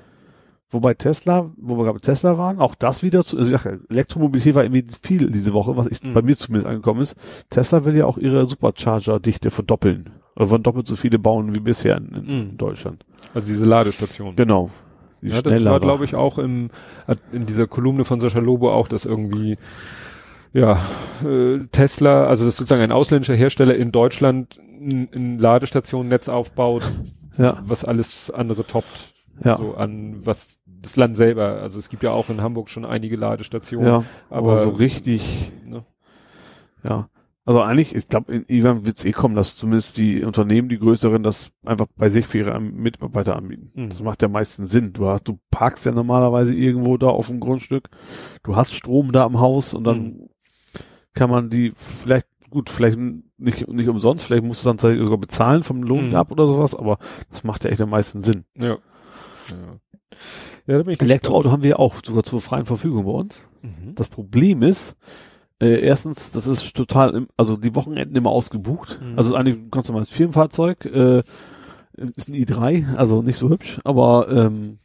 Wobei 0.70 0.92
Tesla, 0.94 1.50
wo 1.56 1.76
wir 1.78 1.84
gerade 1.84 1.98
bei 1.98 2.04
Tesla 2.04 2.36
waren, 2.36 2.58
auch 2.58 2.74
das 2.74 3.02
wieder 3.02 3.24
zu, 3.24 3.38
also 3.38 3.54
ich 3.54 3.64
ja, 3.64 3.72
Elektromobilität 3.88 4.54
war 4.54 4.64
irgendwie 4.64 4.84
viel 5.02 5.30
diese 5.30 5.54
Woche, 5.54 5.76
was 5.78 5.86
ich, 5.86 6.02
Mhm. 6.02 6.12
bei 6.12 6.20
mir 6.20 6.36
zumindest 6.36 6.66
angekommen 6.68 7.00
ist. 7.00 7.16
Tesla 7.48 7.84
will 7.86 7.96
ja 7.96 8.04
auch 8.04 8.18
ihre 8.18 8.44
Supercharger-Dichte 8.44 9.50
verdoppeln. 9.50 10.10
Oder 10.36 10.50
wollen 10.50 10.62
doppelt 10.62 10.86
so 10.86 10.94
viele 10.94 11.18
bauen 11.18 11.54
wie 11.54 11.60
bisher 11.60 11.96
in, 11.96 12.08
in 12.14 12.24
Mhm. 12.50 12.56
Deutschland. 12.58 13.04
also 13.34 13.48
diese 13.48 13.64
Ladestation. 13.64 14.36
Genau. 14.36 14.70
Die 15.22 15.28
ja, 15.28 15.40
das 15.42 15.64
war, 15.64 15.80
glaube 15.80 16.04
ich, 16.04 16.14
auch 16.14 16.38
im, 16.38 16.70
in 17.32 17.44
dieser 17.46 17.66
Kolumne 17.66 18.04
von 18.04 18.20
Sascha 18.20 18.38
Lobo 18.38 18.70
auch, 18.70 18.86
dass 18.88 19.04
irgendwie, 19.04 19.56
ja, 20.52 20.80
äh, 21.24 21.60
Tesla, 21.72 22.26
also 22.26 22.44
das 22.44 22.54
ist 22.54 22.58
sozusagen 22.58 22.82
ein 22.82 22.92
ausländischer 22.92 23.34
Hersteller 23.34 23.74
in 23.74 23.90
Deutschland 23.90 24.58
ein, 24.80 25.08
ein 25.14 25.38
Ladestationennetz 25.38 26.28
aufbaut, 26.28 26.88
Ja, 27.36 27.58
was 27.64 27.84
alles 27.84 28.30
andere 28.30 28.64
toppt. 28.66 29.14
ja. 29.44 29.56
So 29.56 29.74
an, 29.74 30.20
was 30.24 30.57
das 30.80 30.96
Land 30.96 31.16
selber, 31.16 31.60
also 31.60 31.78
es 31.78 31.88
gibt 31.88 32.02
ja 32.02 32.10
auch 32.10 32.28
in 32.30 32.40
Hamburg 32.40 32.68
schon 32.70 32.84
einige 32.84 33.16
Ladestationen. 33.16 33.86
ja, 33.88 34.04
aber, 34.30 34.52
aber 34.52 34.60
so 34.60 34.70
richtig, 34.70 35.52
Ne? 35.66 35.84
ja. 36.88 37.08
Also 37.44 37.62
eigentlich, 37.62 37.94
ich 37.94 38.08
glaube, 38.08 38.34
irgendwann 38.46 38.84
wird 38.84 38.98
es 38.98 39.06
eh 39.06 39.12
kommen, 39.12 39.34
dass 39.34 39.56
zumindest 39.56 39.96
die 39.96 40.22
Unternehmen, 40.22 40.68
die 40.68 40.78
größeren, 40.78 41.22
das 41.22 41.50
einfach 41.64 41.86
bei 41.96 42.10
sich 42.10 42.26
für 42.26 42.36
ihre 42.38 42.60
Mitarbeiter 42.60 43.36
anbieten. 43.36 43.70
Mhm. 43.74 43.88
Das 43.88 44.00
macht 44.00 44.20
ja 44.20 44.28
meistens 44.28 44.70
Sinn. 44.70 44.92
Du 44.92 45.06
hast, 45.08 45.26
du 45.26 45.38
parkst 45.50 45.86
ja 45.86 45.92
normalerweise 45.92 46.54
irgendwo 46.54 46.98
da 46.98 47.06
auf 47.06 47.28
dem 47.28 47.40
Grundstück. 47.40 47.88
Du 48.42 48.54
hast 48.54 48.74
Strom 48.74 49.12
da 49.12 49.24
im 49.24 49.40
Haus 49.40 49.72
und 49.72 49.84
dann 49.84 49.98
Mhm. 50.02 50.28
kann 51.14 51.30
man 51.30 51.48
die 51.48 51.72
vielleicht, 51.74 52.26
gut, 52.50 52.68
vielleicht 52.68 52.98
nicht, 53.38 53.66
nicht 53.66 53.88
umsonst, 53.88 54.26
vielleicht 54.26 54.44
musst 54.44 54.66
du 54.66 54.68
dann 54.70 54.78
sogar 54.78 55.16
bezahlen 55.16 55.62
vom 55.62 55.82
Lohn 55.82 56.08
Mhm. 56.10 56.16
ab 56.16 56.30
oder 56.30 56.46
sowas, 56.46 56.74
aber 56.74 56.98
das 57.30 57.44
macht 57.44 57.64
ja 57.64 57.70
echt 57.70 57.80
am 57.80 57.88
meisten 57.90 58.20
Sinn. 58.20 58.44
Ja. 58.58 58.76
Ja, 59.48 59.78
ja 60.68 60.78
Elektroauto 60.80 61.50
haben 61.50 61.62
wir 61.62 61.80
auch 61.80 61.96
sogar 62.04 62.22
zur 62.22 62.40
freien 62.40 62.66
Verfügung 62.66 63.04
bei 63.04 63.12
uns. 63.12 63.42
Mhm. 63.62 63.94
Das 63.94 64.08
Problem 64.08 64.62
ist, 64.62 64.96
äh, 65.60 65.80
erstens, 65.80 66.30
das 66.30 66.46
ist 66.46 66.74
total, 66.76 67.14
im, 67.14 67.28
also 67.36 67.56
die 67.56 67.74
Wochenenden 67.74 68.14
immer 68.16 68.30
ausgebucht. 68.30 69.00
Mhm. 69.02 69.18
Also 69.18 69.30
ist 69.30 69.36
eigentlich 69.36 69.56
ein 69.56 69.70
ganz 69.70 69.88
normales 69.88 70.10
Firmenfahrzeug, 70.10 70.84
äh, 70.84 71.22
ist 72.16 72.28
ein 72.28 72.34
i3, 72.34 72.94
also 72.94 73.22
nicht 73.22 73.38
so 73.38 73.48
hübsch, 73.48 73.80
aber 73.82 74.28
ähm, 74.30 74.78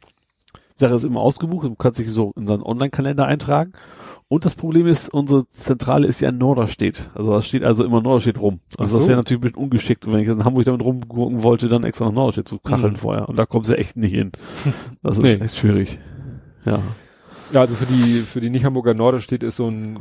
die 0.76 0.84
Sache 0.84 0.96
ist 0.96 1.04
immer 1.04 1.20
ausgebucht, 1.20 1.66
du 1.66 1.74
kannst 1.76 2.00
dich 2.00 2.10
so 2.10 2.32
in 2.36 2.46
seinen 2.46 2.62
Online-Kalender 2.62 3.26
eintragen. 3.26 3.72
Und 4.28 4.44
das 4.44 4.54
Problem 4.54 4.86
ist, 4.86 5.08
unsere 5.12 5.46
Zentrale 5.50 6.06
ist 6.08 6.20
ja 6.20 6.30
in 6.30 6.38
Norderstedt. 6.38 7.10
Also 7.14 7.30
da 7.32 7.42
steht 7.42 7.62
also 7.62 7.84
immer 7.84 8.00
Norderstedt 8.00 8.40
rum. 8.40 8.60
Also 8.78 8.96
Ach 8.96 8.98
das 8.98 9.02
so. 9.02 9.08
wäre 9.08 9.18
natürlich 9.18 9.38
ein 9.40 9.42
bisschen 9.42 9.62
ungeschickt. 9.62 10.06
Und 10.06 10.12
wenn 10.12 10.20
ich 10.20 10.26
jetzt 10.26 10.36
in 10.38 10.44
Hamburg 10.44 10.64
damit 10.64 10.82
rumgucken 10.82 11.42
wollte, 11.42 11.68
dann 11.68 11.84
extra 11.84 12.06
nach 12.06 12.12
Norderstedt 12.12 12.48
zu 12.48 12.58
kacheln 12.58 12.94
Mhm. 12.94 12.96
vorher. 12.96 13.28
Und 13.28 13.38
da 13.38 13.46
kommen 13.46 13.64
sie 13.64 13.76
echt 13.76 13.96
nicht 13.96 14.14
hin. 14.14 14.32
Das 15.02 15.18
ist 15.18 15.22
Nee. 15.22 15.34
echt 15.34 15.56
schwierig. 15.56 15.98
Ja. 16.64 16.78
Ja, 17.52 17.60
also 17.60 17.74
für 17.74 17.84
die, 17.86 18.20
für 18.20 18.40
die 18.40 18.48
Nicht-Hamburger 18.50 18.94
Norderstedt 18.94 19.42
ist 19.42 19.56
so 19.56 19.68
ein, 19.68 19.94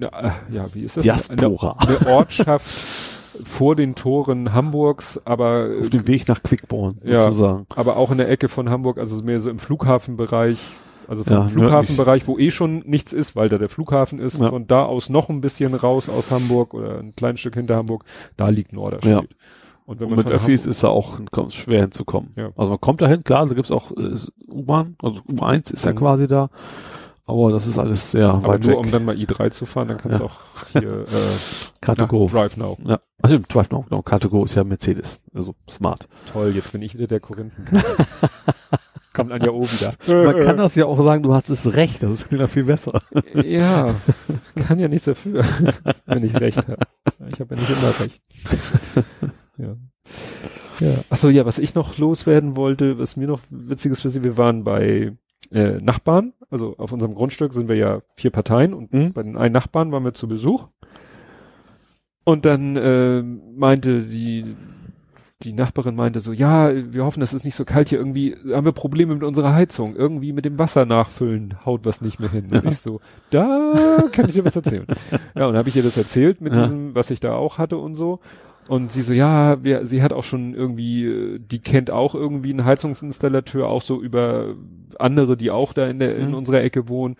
äh, 0.00 0.30
ja, 0.52 0.66
wie 0.74 0.82
ist 0.82 0.96
das? 0.96 1.04
Diaspora. 1.04 1.76
Eine, 1.78 1.98
eine 2.00 2.08
Ortschaft 2.10 2.66
vor 3.44 3.76
den 3.76 3.94
Toren 3.94 4.52
Hamburgs, 4.52 5.18
aber, 5.24 5.68
Auf 5.80 5.88
dem 5.88 6.06
Weg 6.08 6.28
nach 6.28 6.42
Quickborn, 6.42 6.98
Ja. 7.04 7.22
sozusagen. 7.22 7.66
aber 7.74 7.96
auch 7.96 8.10
in 8.10 8.18
der 8.18 8.28
Ecke 8.28 8.48
von 8.48 8.68
Hamburg, 8.68 8.98
also 8.98 9.22
mehr 9.22 9.38
so 9.40 9.48
im 9.48 9.58
Flughafenbereich, 9.60 10.58
also 11.08 11.24
vom 11.24 11.32
Ja, 11.32 11.44
Flughafenbereich, 11.44 12.26
wo 12.26 12.38
eh 12.38 12.50
schon 12.50 12.78
nichts 12.86 13.12
ist, 13.12 13.36
weil 13.36 13.48
da 13.48 13.58
der 13.58 13.68
Flughafen 13.68 14.18
ist, 14.18 14.38
Ja. 14.40 14.48
von 14.50 14.66
da 14.66 14.84
aus 14.84 15.08
noch 15.08 15.28
ein 15.28 15.40
bisschen 15.40 15.74
raus 15.74 16.08
aus 16.08 16.30
Hamburg 16.30 16.74
oder 16.74 16.98
ein 16.98 17.14
kleines 17.16 17.40
Stück 17.40 17.54
hinter 17.54 17.76
Hamburg, 17.76 18.04
da 18.36 18.48
liegt 18.48 18.72
Norderstedt. 18.72 19.12
Ja. 19.12 19.20
Und 19.84 19.98
wenn 19.98 20.04
Und 20.06 20.10
man 20.10 20.16
mit 20.18 20.24
von 20.26 20.32
Öffis 20.32 20.60
Hamburg- 20.62 20.70
ist 20.70 20.82
da 20.84 20.88
auch 20.88 21.18
schwer 21.50 21.80
hinzukommen. 21.82 22.32
Ja. 22.36 22.50
Also 22.56 22.70
man 22.70 22.80
kommt 22.80 23.00
dahin, 23.02 23.22
klar, 23.24 23.46
da 23.46 23.54
gibt's 23.54 23.70
auch 23.72 23.90
äh, 23.92 24.14
U-Bahn, 24.48 24.96
also 25.02 25.20
U1 25.22 25.72
ist 25.72 25.84
ja 25.84 25.92
Mhm. 25.92 25.96
quasi 25.96 26.28
da. 26.28 26.50
Aber 27.24 27.52
das 27.52 27.68
ist 27.68 27.78
alles 27.78 28.10
sehr 28.10 28.30
Aber 28.30 28.48
weit 28.48 28.62
nur 28.64 28.72
weg. 28.72 28.78
um 28.84 28.90
dann 28.90 29.04
mal 29.04 29.14
i3 29.14 29.50
zu 29.50 29.64
fahren, 29.64 29.86
dann 29.88 29.98
kannst 29.98 30.18
du 30.18 30.24
Ja. 30.24 30.28
auch 30.30 30.40
hier 30.72 31.06
äh, 31.08 31.84
Car2Go. 31.84 32.24
nach 32.26 32.32
Drive 32.32 32.56
Now. 32.56 32.76
Ja, 32.84 32.98
stimmt, 33.24 33.54
Drive 33.54 33.70
Now, 33.70 33.82
genau. 33.88 34.00
Car2Go 34.02 34.44
ist 34.44 34.56
ja 34.56 34.64
Mercedes, 34.64 35.20
also 35.32 35.54
smart. 35.70 36.08
Toll, 36.32 36.52
jetzt 36.54 36.72
bin 36.72 36.82
ich 36.82 36.94
wieder 36.94 37.06
der 37.06 37.20
Korinthen. 37.20 37.64
Kommt 39.14 39.32
Anja 39.32 39.50
O 39.50 39.62
wieder. 39.62 39.92
Man 40.24 40.40
kann 40.40 40.56
das 40.56 40.74
ja 40.74 40.86
auch 40.86 41.00
sagen, 41.02 41.22
du 41.22 41.34
hattest 41.34 41.74
recht, 41.76 42.02
das 42.02 42.10
ist 42.10 42.28
klingt 42.28 42.40
ja 42.40 42.46
viel 42.46 42.64
besser. 42.64 43.00
Ja, 43.44 43.94
kann 44.66 44.78
ja 44.78 44.88
nichts 44.88 45.04
dafür, 45.06 45.44
wenn 46.06 46.24
ich 46.24 46.38
recht 46.40 46.58
habe. 46.58 46.78
Ich 47.32 47.40
habe 47.40 47.54
ja 47.54 47.60
nicht 47.60 47.70
immer 47.70 48.00
recht. 48.00 48.22
ja. 49.58 49.76
Ja. 50.80 50.94
Achso, 51.10 51.28
ja, 51.28 51.46
was 51.46 51.58
ich 51.58 51.74
noch 51.74 51.98
loswerden 51.98 52.56
wollte, 52.56 52.98
was 52.98 53.16
mir 53.16 53.28
noch 53.28 53.40
witziges 53.50 54.00
passiert, 54.02 54.24
wir 54.24 54.36
waren 54.36 54.64
bei 54.64 55.12
äh, 55.52 55.80
Nachbarn, 55.80 56.32
also 56.50 56.76
auf 56.78 56.92
unserem 56.92 57.14
Grundstück 57.14 57.52
sind 57.52 57.68
wir 57.68 57.76
ja 57.76 58.00
vier 58.16 58.30
Parteien 58.30 58.72
und 58.74 58.92
Mhm. 58.92 59.12
bei 59.12 59.22
den 59.22 59.36
einen 59.36 59.52
Nachbarn 59.52 59.92
waren 59.92 60.04
wir 60.04 60.14
zu 60.14 60.26
Besuch. 60.26 60.68
Und 62.24 62.44
dann 62.44 62.76
äh, 62.76 63.22
meinte 63.22 64.00
die 64.02 64.56
die 65.42 65.52
Nachbarin 65.52 65.94
meinte 65.96 66.20
so, 66.20 66.32
ja, 66.32 66.70
wir 66.92 67.04
hoffen, 67.04 67.22
es 67.22 67.32
ist 67.34 67.44
nicht 67.44 67.54
so 67.56 67.64
kalt 67.64 67.88
hier. 67.88 67.98
Irgendwie 67.98 68.36
haben 68.52 68.64
wir 68.64 68.72
Probleme 68.72 69.14
mit 69.14 69.22
unserer 69.24 69.52
Heizung. 69.54 69.96
Irgendwie 69.96 70.32
mit 70.32 70.44
dem 70.44 70.58
Wasser 70.58 70.84
nachfüllen 70.86 71.54
haut 71.66 71.84
was 71.84 72.00
nicht 72.00 72.20
mehr 72.20 72.30
hin. 72.30 72.46
Und 72.50 72.64
ich 72.66 72.78
so, 72.78 73.00
da 73.30 73.74
kann 74.12 74.26
ich 74.26 74.32
dir 74.34 74.44
was 74.44 74.56
erzählen. 74.56 74.86
ja, 75.34 75.46
und 75.46 75.56
habe 75.56 75.68
ich 75.68 75.76
ihr 75.76 75.82
das 75.82 75.96
erzählt 75.96 76.40
mit 76.40 76.54
Ja. 76.54 76.62
diesem, 76.62 76.94
was 76.94 77.10
ich 77.10 77.20
da 77.20 77.34
auch 77.34 77.58
hatte 77.58 77.76
und 77.78 77.94
so. 77.94 78.20
Und 78.68 78.92
sie 78.92 79.00
so, 79.00 79.12
ja, 79.12 79.62
wir, 79.64 79.86
sie 79.86 80.02
hat 80.02 80.12
auch 80.12 80.22
schon 80.22 80.54
irgendwie, 80.54 81.40
die 81.40 81.58
kennt 81.58 81.90
auch 81.90 82.14
irgendwie 82.14 82.50
einen 82.50 82.64
Heizungsinstallateur, 82.64 83.66
auch 83.66 83.82
so 83.82 84.00
über 84.00 84.54
andere, 85.00 85.36
die 85.36 85.50
auch 85.50 85.72
da 85.72 85.88
in 85.88 85.98
der, 85.98 86.16
in 86.16 86.28
Mhm. 86.28 86.34
unserer 86.34 86.62
Ecke 86.62 86.88
wohnen. 86.88 87.16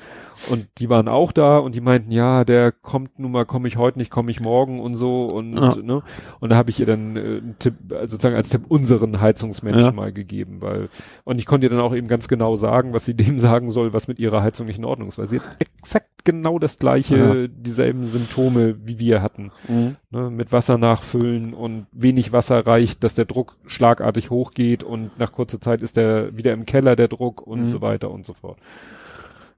Und 0.51 0.67
die 0.79 0.89
waren 0.91 1.07
auch 1.09 1.31
da 1.31 1.59
und 1.59 1.75
die 1.77 1.81
meinten, 1.81 2.11
ja, 2.11 2.45
der 2.45 2.73
kommt 2.73 3.19
nun 3.19 3.31
mal, 3.31 3.47
komme 3.47 3.69
ich 3.69 3.77
heute 3.77 3.99
nicht, 3.99 4.11
komme 4.11 4.31
ich 4.33 4.41
morgen 4.41 4.81
und 4.81 4.97
so 4.97 5.27
und, 5.27 5.55
Ja. 5.57 5.77
ne. 5.77 6.03
Und 6.41 6.51
da 6.51 6.57
habe 6.57 6.71
ich 6.71 6.81
ihr 6.81 6.87
dann 6.87 7.17
äh, 7.17 7.21
einen 7.21 7.57
Tipp, 7.61 7.75
also 7.93 8.09
sozusagen 8.13 8.35
als 8.35 8.49
Tipp 8.49 8.63
unseren 8.69 9.21
Heizungsmenschen 9.21 9.85
Ja. 9.85 9.93
mal 9.93 10.13
gegeben, 10.13 10.61
weil, 10.61 10.89
und 11.25 11.39
ich 11.39 11.47
konnte 11.47 11.67
ihr 11.67 11.71
dann 11.71 11.79
auch 11.81 11.95
eben 11.95 12.09
ganz 12.09 12.27
genau 12.27 12.57
sagen, 12.57 12.93
was 12.93 13.05
sie 13.05 13.15
dem 13.37 13.39
sagen 13.39 13.71
soll, 13.71 13.93
was 13.93 14.09
mit 14.09 14.21
ihrer 14.21 14.43
Heizung 14.43 14.67
nicht 14.67 14.79
in 14.79 14.85
Ordnung 14.85 15.09
ist, 15.09 15.19
weil 15.19 15.29
sie 15.29 15.39
hat 15.41 15.57
exakt 15.61 16.09
genau 16.25 16.59
das 16.59 16.79
gleiche, 16.79 17.17
Ja. 17.17 17.47
dieselben 17.49 18.07
Symptome, 18.07 18.77
wie 18.85 18.99
wir 18.99 19.23
hatten 19.23 19.53
Mhm. 19.69 19.97
ne, 20.11 20.31
mit 20.31 20.51
Wasser 20.53 20.77
nachfüllen 20.79 21.55
und 21.55 21.87
wenig 21.93 22.33
Wasser 22.33 22.67
reicht, 22.67 23.05
dass 23.05 23.15
der 23.15 23.25
Druck 23.27 23.57
schlagartig 23.67 24.31
hochgeht 24.31 24.83
und 24.83 25.17
nach 25.19 25.31
kurzer 25.33 25.61
Zeit 25.61 25.83
ist 25.83 25.97
der 25.97 26.37
wieder 26.37 26.53
im 26.53 26.67
Keller 26.67 26.97
der 26.97 27.09
Druck 27.09 27.41
und 27.47 27.63
Mhm. 27.63 27.69
so 27.69 27.81
weiter 27.81 28.11
und 28.11 28.27
so 28.27 28.35
fort. 28.35 28.59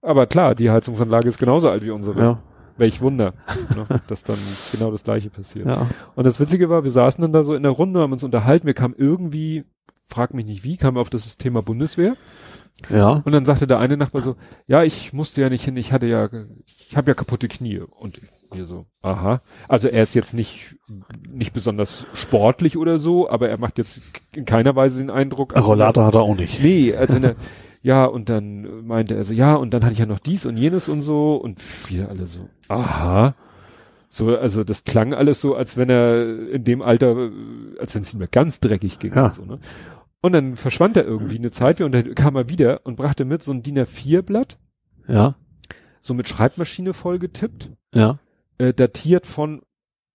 Aber 0.04 0.26
klar, 0.26 0.54
die 0.54 0.70
Heizungsanlage 0.70 1.28
ist 1.28 1.38
genauso 1.38 1.68
alt 1.70 1.82
wie 1.82 1.90
unsere. 1.90 2.20
Ja, 2.20 2.38
Welch 2.76 3.00
Wunder, 3.00 3.34
ne, 3.76 4.00
dass 4.08 4.24
dann 4.24 4.36
genau 4.72 4.90
das 4.90 5.04
gleiche 5.04 5.30
passiert. 5.30 5.66
ja. 5.66 5.86
Und 6.16 6.24
das 6.26 6.40
Witzige 6.40 6.68
war, 6.70 6.82
wir 6.82 6.90
saßen 6.90 7.22
dann 7.22 7.32
da 7.32 7.44
so 7.44 7.54
in 7.54 7.62
der 7.62 7.70
Runde, 7.70 8.00
haben 8.00 8.12
uns 8.12 8.24
unterhalten, 8.24 8.66
wir 8.66 8.74
kamen 8.74 8.94
irgendwie, 8.98 9.62
frag 10.06 10.34
mich 10.34 10.44
nicht 10.44 10.64
wie, 10.64 10.76
kamen 10.76 10.98
auf 10.98 11.08
das 11.08 11.36
Thema 11.38 11.62
Bundeswehr. 11.62 12.14
Ja. 12.90 13.22
Und 13.24 13.30
dann 13.30 13.44
sagte 13.44 13.68
der 13.68 13.78
eine 13.78 13.96
Nachbar 13.96 14.22
so, 14.22 14.34
ja, 14.66 14.82
ich 14.82 15.12
musste 15.12 15.40
ja 15.40 15.48
nicht 15.50 15.64
hin, 15.64 15.76
ich 15.76 15.92
hatte 15.92 16.06
ja, 16.06 16.28
ich 16.66 16.96
habe 16.96 17.12
ja 17.12 17.14
kaputte 17.14 17.46
Knie. 17.46 17.78
Und 17.78 18.20
wir 18.52 18.66
so, 18.66 18.86
aha. 19.02 19.40
Also 19.68 19.86
er 19.86 20.02
ist 20.02 20.14
jetzt 20.16 20.34
nicht, 20.34 20.74
nicht 21.30 21.52
besonders 21.52 22.06
sportlich 22.12 22.76
oder 22.76 22.98
so, 22.98 23.30
aber 23.30 23.48
er 23.48 23.58
macht 23.58 23.78
jetzt 23.78 24.00
in 24.32 24.44
keiner 24.46 24.74
Weise 24.74 24.98
den 24.98 25.10
Eindruck. 25.10 25.54
als 25.54 25.62
wenn 25.64 25.64
er- 25.64 25.68
Rollator 25.68 26.06
hat 26.06 26.14
er 26.16 26.22
auch 26.22 26.34
nicht. 26.36 26.60
Nee, 26.60 26.92
also 26.92 27.20
ne, 27.20 27.36
ja, 27.84 28.06
und 28.06 28.30
dann 28.30 28.86
meinte 28.86 29.14
er 29.14 29.24
so, 29.24 29.34
ja, 29.34 29.54
und 29.54 29.74
dann 29.74 29.82
hatte 29.84 29.92
ich 29.92 29.98
ja 29.98 30.06
noch 30.06 30.18
dies 30.18 30.46
und 30.46 30.56
jenes 30.56 30.88
und 30.88 31.02
so 31.02 31.36
und 31.36 31.62
wir 31.90 32.08
alle 32.08 32.26
so, 32.26 32.48
aha. 32.68 33.34
So, 34.08 34.34
also 34.38 34.64
das 34.64 34.84
klang 34.84 35.12
alles 35.12 35.40
so, 35.42 35.54
als 35.54 35.76
wenn 35.76 35.90
er 35.90 36.48
in 36.48 36.64
dem 36.64 36.80
Alter, 36.80 37.30
als 37.78 37.94
wenn 37.94 38.02
es 38.02 38.14
ihm 38.14 38.24
ganz 38.30 38.60
dreckig 38.60 38.98
ging. 39.00 39.12
Ja. 39.14 39.26
Und, 39.26 39.34
so, 39.34 39.44
ne? 39.44 39.58
und 40.22 40.32
dann 40.32 40.56
verschwand 40.56 40.96
er 40.96 41.04
irgendwie 41.04 41.36
eine 41.36 41.50
Zeit 41.50 41.82
und 41.82 41.92
dann 41.92 42.14
kam 42.14 42.36
er 42.36 42.48
wieder 42.48 42.80
und 42.84 42.96
brachte 42.96 43.26
mit 43.26 43.42
so 43.42 43.52
ein 43.52 43.62
DIN 43.62 43.78
A4-Blatt, 43.78 44.56
Ja. 45.06 45.34
so 46.00 46.14
mit 46.14 46.26
Schreibmaschine 46.26 46.94
voll 46.94 47.18
getippt, 47.18 47.70
Ja. 47.94 48.18
äh, 48.56 48.72
datiert 48.72 49.26
von 49.26 49.60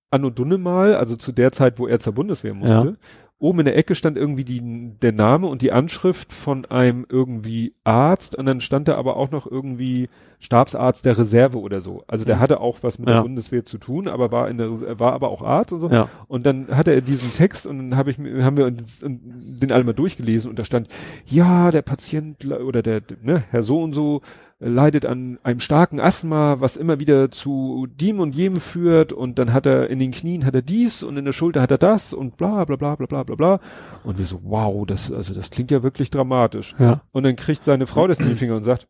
Anno 0.10 0.32
Dunnemal, 0.32 0.96
also 0.96 1.16
zu 1.18 1.32
der 1.32 1.52
Zeit, 1.52 1.78
wo 1.78 1.86
er 1.86 2.00
zur 2.00 2.14
Bundeswehr 2.14 2.56
musste. 2.56 2.98
Ja. 3.00 3.29
Oben 3.42 3.60
in 3.60 3.66
der 3.66 3.78
Ecke 3.78 3.96
stand 3.96 4.18
irgendwie 4.18 4.44
die, 4.44 4.62
der 5.02 5.14
Name 5.14 5.48
und 5.48 5.62
die 5.62 5.72
Anschrift 5.72 6.34
von 6.34 6.66
einem 6.66 7.06
irgendwie 7.10 7.74
Arzt 7.86 8.36
und 8.36 8.46
dann 8.46 8.60
stand 8.60 8.90
da 8.90 8.96
aber 8.96 9.16
auch 9.16 9.32
noch 9.32 9.50
irgendwie 9.50 10.10
Stabsarzt 10.42 11.06
der 11.06 11.18
Reserve 11.18 11.58
oder 11.60 11.80
so. 11.80 12.04
Also 12.08 12.26
der 12.26 12.36
Mhm. 12.36 12.40
hatte 12.42 12.60
auch 12.60 12.80
was 12.82 13.00
mit 13.00 13.08
Ja. 13.10 13.16
der 13.16 13.22
Bundeswehr 13.24 13.64
zu 13.64 13.78
tun, 13.78 14.08
aber 14.10 14.32
war 14.34 14.50
in 14.50 14.58
der, 14.58 15.00
war 15.00 15.14
aber 15.14 15.30
auch 15.30 15.42
Arzt 15.42 15.72
und 15.72 15.80
so. 15.80 15.90
Ja. 15.90 16.10
Und 16.28 16.46
dann 16.46 16.68
hatte 16.70 16.92
er 16.92 17.02
diesen 17.02 17.32
Text 17.34 17.66
und 17.66 17.78
dann 17.78 17.96
habe 17.98 18.10
ich 18.12 18.18
mir, 18.18 18.44
haben 18.44 18.58
wir 18.58 18.66
uns 18.66 19.00
den 19.02 19.72
alle 19.72 19.84
mal 19.86 19.94
durchgelesen 19.94 20.50
und 20.50 20.60
da 20.60 20.66
stand, 20.66 20.88
ja, 21.26 21.72
der 21.72 21.82
Patient 21.82 22.46
oder 22.46 22.82
der, 22.82 23.02
ne, 23.24 23.44
Herr 23.52 23.64
so 23.64 23.82
und 23.82 23.94
so 23.94 24.22
leidet 24.62 25.06
an 25.06 25.40
einem 25.44 25.62
starken 25.62 26.02
Asthma, 26.02 26.60
was 26.60 26.76
immer 26.76 27.00
wieder 27.00 27.32
zu 27.32 27.88
dem 27.90 28.20
und 28.20 28.36
jenem 28.36 28.60
führt 28.60 29.14
und 29.14 29.40
dann 29.40 29.54
hat 29.54 29.66
er 29.66 29.90
in 29.90 30.00
den 30.00 30.12
Knien 30.12 30.46
hat 30.46 30.54
er 30.54 30.62
dies 30.62 31.02
und 31.02 31.16
in 31.16 31.24
der 31.24 31.32
Schulter 31.32 31.62
hat 31.62 31.72
er 31.72 31.78
das 31.78 32.12
und 32.12 32.36
bla 32.36 32.66
bla 32.66 32.76
bla 32.76 32.96
bla 32.96 33.06
bla 33.06 33.24
bla 33.24 33.36
bla. 33.36 33.60
Und 34.04 34.18
wir 34.18 34.26
so, 34.26 34.42
wow, 34.44 34.86
das, 34.86 35.12
also 35.14 35.34
das 35.34 35.50
klingt 35.50 35.72
ja 35.72 35.82
wirklich 35.82 36.12
dramatisch. 36.12 36.76
Ja. 36.78 37.02
Und 37.14 37.24
dann 37.24 37.38
kriegt 37.38 37.64
seine 37.64 37.88
Frau 37.88 38.08
das 38.08 38.20
in 38.20 38.28
den 38.28 38.36
Finger 38.36 38.56
und 38.58 38.64
sagt, 38.64 38.88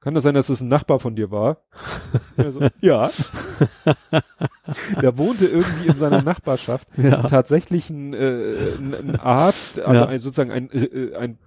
kann 0.00 0.14
das 0.14 0.22
sein, 0.24 0.34
dass 0.34 0.48
es 0.50 0.60
ein 0.62 0.68
Nachbar 0.68 0.98
von 0.98 1.14
dir 1.14 1.30
war? 1.30 1.58
So, 2.50 2.60
ja. 2.80 3.10
Der 5.00 5.16
wohnte 5.18 5.46
irgendwie 5.46 5.88
in 5.88 5.96
seiner 5.98 6.22
Nachbarschaft 6.22 6.88
Ja. 6.96 7.22
tatsächlich 7.22 7.90
ein, 7.90 8.12
äh, 8.14 8.74
ein, 8.78 8.94
ein 8.94 9.16
Arzt, 9.20 9.80
also 9.80 10.00
Ja. 10.02 10.06
ein, 10.08 10.20
sozusagen 10.20 10.50
ein, 10.50 10.70
äh, 10.72 11.14
ein 11.16 11.38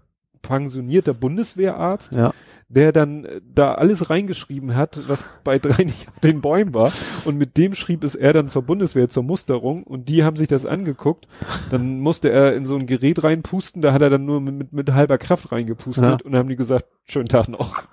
pensionierter 0.42 1.14
Bundeswehrarzt, 1.14 2.14
Ja. 2.16 2.34
Der 2.70 2.92
dann 2.92 3.26
äh, 3.26 3.42
da 3.54 3.74
alles 3.76 4.10
reingeschrieben 4.10 4.76
hat, 4.76 5.00
was 5.08 5.24
bei 5.44 5.58
drei 5.60 5.84
nicht 5.86 6.08
auf 6.08 6.20
den 6.20 6.42
Bäumen 6.42 6.74
war. 6.74 6.92
Und 7.26 7.38
mit 7.38 7.58
dem 7.58 7.74
schrieb 7.74 8.04
es 8.04 8.16
er 8.16 8.34
dann 8.34 8.50
zur 8.50 8.64
Bundeswehr, 8.64 9.10
zur 9.10 9.24
Musterung. 9.24 9.84
Und 9.84 10.10
die 10.10 10.24
haben 10.24 10.36
sich 10.36 10.48
das 10.48 10.66
angeguckt. 10.66 11.28
Dann 11.70 12.00
musste 12.00 12.30
er 12.30 12.56
in 12.56 12.66
so 12.66 12.76
ein 12.76 12.86
Gerät 12.86 13.24
reinpusten. 13.24 13.82
Da 13.82 13.94
hat 13.94 14.02
er 14.02 14.10
dann 14.10 14.26
nur 14.26 14.42
mit, 14.42 14.74
mit, 14.74 14.92
halber 14.92 15.18
Kraft 15.18 15.52
reingepustet. 15.52 16.04
Ja. 16.04 16.12
Und 16.14 16.26
dann 16.26 16.36
haben 16.36 16.50
die 16.50 16.56
gesagt, 16.56 16.86
schönen 17.06 17.28
Tag 17.28 17.48
noch. 17.48 17.76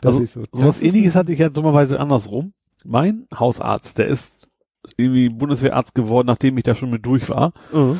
Das 0.00 0.14
Also, 0.14 0.22
ist 0.22 0.32
so, 0.34 0.42
So 0.52 0.64
was 0.64 0.80
ähnliches 0.80 1.16
hatte 1.16 1.32
ich 1.32 1.40
ja 1.40 1.48
dummerweise 1.48 1.98
andersrum. 1.98 2.52
Mein 2.84 3.26
Hausarzt, 3.36 3.98
der 3.98 4.06
ist 4.06 4.48
irgendwie 4.96 5.28
Bundeswehrarzt 5.28 5.94
geworden, 5.94 6.28
nachdem 6.28 6.56
ich 6.56 6.62
da 6.62 6.76
schon 6.76 6.90
mit 6.90 7.04
durch 7.04 7.28
war. 7.28 7.52
Mhm. 7.72 7.98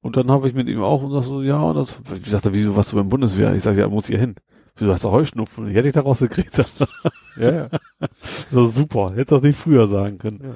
Und 0.00 0.16
dann 0.16 0.30
habe 0.30 0.48
ich 0.48 0.54
mit 0.54 0.68
ihm 0.68 0.82
auch 0.82 1.02
und 1.02 1.12
sag 1.12 1.22
so, 1.22 1.42
ja, 1.42 1.60
und 1.60 1.76
das, 1.76 2.00
ich 2.20 2.30
sagte, 2.30 2.52
wieso 2.52 2.76
warst 2.76 2.92
du 2.92 2.96
beim 2.96 3.08
Bundeswehr? 3.08 3.54
Ich 3.54 3.62
sag, 3.62 3.76
ja, 3.76 3.88
muss 3.88 4.06
hier 4.06 4.18
hin. 4.18 4.34
Du 4.78 4.90
hast 4.90 5.04
doch 5.04 5.12
Heuschnupfen. 5.12 5.68
Ich 5.68 5.74
hätte 5.74 5.84
dich 5.84 5.92
da 5.94 6.00
rausgekriegt. 6.02 6.52
Ja, 7.38 7.50
ja. 7.52 7.68
Das 8.50 8.68
ist 8.68 8.74
super. 8.76 9.10
Hätte 9.14 9.34
das 9.34 9.42
nicht 9.42 9.58
früher 9.58 9.86
sagen 9.86 10.16
können. 10.16 10.40
ja. 10.42 10.50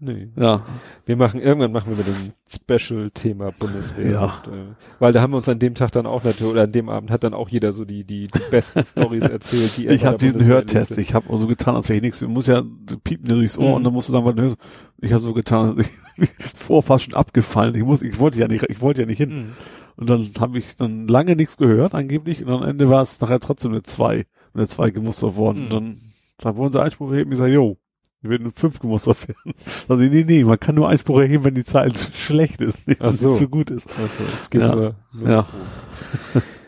Nee. 0.00 0.28
Ja. 0.36 0.62
Wir 1.06 1.16
machen, 1.16 1.40
irgendwann 1.40 1.70
machen 1.70 1.96
wir 1.96 1.96
mit 1.96 2.08
dem 2.08 2.32
Special-Thema 2.50 3.52
Bundeswehr. 3.52 4.10
Ja. 4.10 4.42
Und, 4.44 4.52
äh, 4.52 4.64
weil 4.98 5.12
da 5.12 5.20
haben 5.22 5.32
wir 5.32 5.36
uns 5.36 5.48
an 5.48 5.60
dem 5.60 5.76
Tag 5.76 5.92
dann 5.92 6.06
auch 6.06 6.24
natürlich, 6.24 6.50
oder 6.52 6.62
an 6.64 6.72
dem 6.72 6.88
Abend 6.88 7.12
hat 7.12 7.22
dann 7.22 7.32
auch 7.32 7.48
jeder 7.48 7.72
so 7.72 7.84
die, 7.84 8.02
die, 8.04 8.24
die 8.26 8.40
besten 8.50 8.84
Stories 8.84 9.22
erzählt, 9.22 9.76
die 9.76 9.86
er 9.86 9.94
Ich 9.94 10.04
habe 10.04 10.18
diesen 10.18 10.32
Bundeswehr 10.38 10.56
Hörtest. 10.56 10.74
erlebte. 10.90 11.00
Ich 11.00 11.14
habe 11.14 11.26
so 11.38 11.46
getan, 11.46 11.76
als 11.76 11.88
wäre 11.88 11.96
ich 11.98 12.02
nichts. 12.02 12.18
Du 12.18 12.28
musst 12.28 12.48
ja 12.48 12.62
piepen 13.04 13.28
dir 13.28 13.36
durchs 13.36 13.56
Ohr 13.56 13.68
Mhm. 13.68 13.74
und 13.74 13.84
dann 13.84 13.92
musst 13.92 14.08
du 14.08 14.12
dann 14.12 14.24
was 14.24 14.34
hörst. 14.34 14.56
Ich 15.00 15.12
habe 15.12 15.22
so 15.22 15.32
getan, 15.32 15.76
als 15.78 15.86
ich 16.18 16.28
vor 16.56 16.82
fast 16.82 17.04
schon 17.04 17.14
abgefallen. 17.14 17.76
Ich 17.76 17.84
muss, 17.84 18.02
ich 18.02 18.18
wollte 18.18 18.40
ja 18.40 18.48
nicht, 18.48 18.64
ich 18.68 18.80
wollte 18.80 19.02
ja 19.02 19.06
nicht 19.06 19.18
hin. 19.18 19.30
Mhm. 19.30 19.52
Und 19.96 20.10
dann 20.10 20.30
habe 20.40 20.58
ich 20.58 20.76
dann 20.76 21.06
lange 21.08 21.36
nichts 21.36 21.56
gehört, 21.56 21.94
angeblich. 21.94 22.44
Und 22.44 22.52
am 22.52 22.62
Ende 22.62 22.88
war 22.88 23.02
es 23.02 23.20
nachher 23.20 23.40
trotzdem 23.40 23.72
eine 23.72 23.82
2. 23.82 24.26
Eine 24.54 24.68
2 24.68 24.90
gemustert 24.90 25.36
worden. 25.36 25.58
Mhm. 25.58 25.64
Und 25.64 25.72
dann, 25.72 26.00
dann 26.38 26.56
wollen 26.56 26.72
sie 26.72 26.82
Einspruch 26.82 27.10
erheben. 27.12 27.32
Ich 27.32 27.38
sage, 27.38 27.52
jo, 27.52 27.76
wir 28.20 28.30
werden 28.30 28.52
5 28.52 28.80
gemustert 28.80 29.28
werden. 29.28 29.54
Also, 29.88 30.02
nee, 30.02 30.24
nee, 30.24 30.44
man 30.44 30.58
kann 30.58 30.74
nur 30.74 30.88
Einspruch 30.88 31.20
erheben, 31.20 31.44
wenn 31.44 31.54
die 31.54 31.64
Zahl 31.64 31.92
zu 31.94 32.10
schlecht 32.12 32.60
ist, 32.60 32.86
nicht 32.88 33.00
wenn 33.00 33.10
sie 33.10 33.18
so. 33.18 33.32
zu 33.34 33.48
gut 33.48 33.70
ist. 33.70 33.88
Also, 33.88 34.24
es 34.40 34.50
gibt 34.50 34.64
Ja. 34.64 34.94
Ja. 35.24 35.46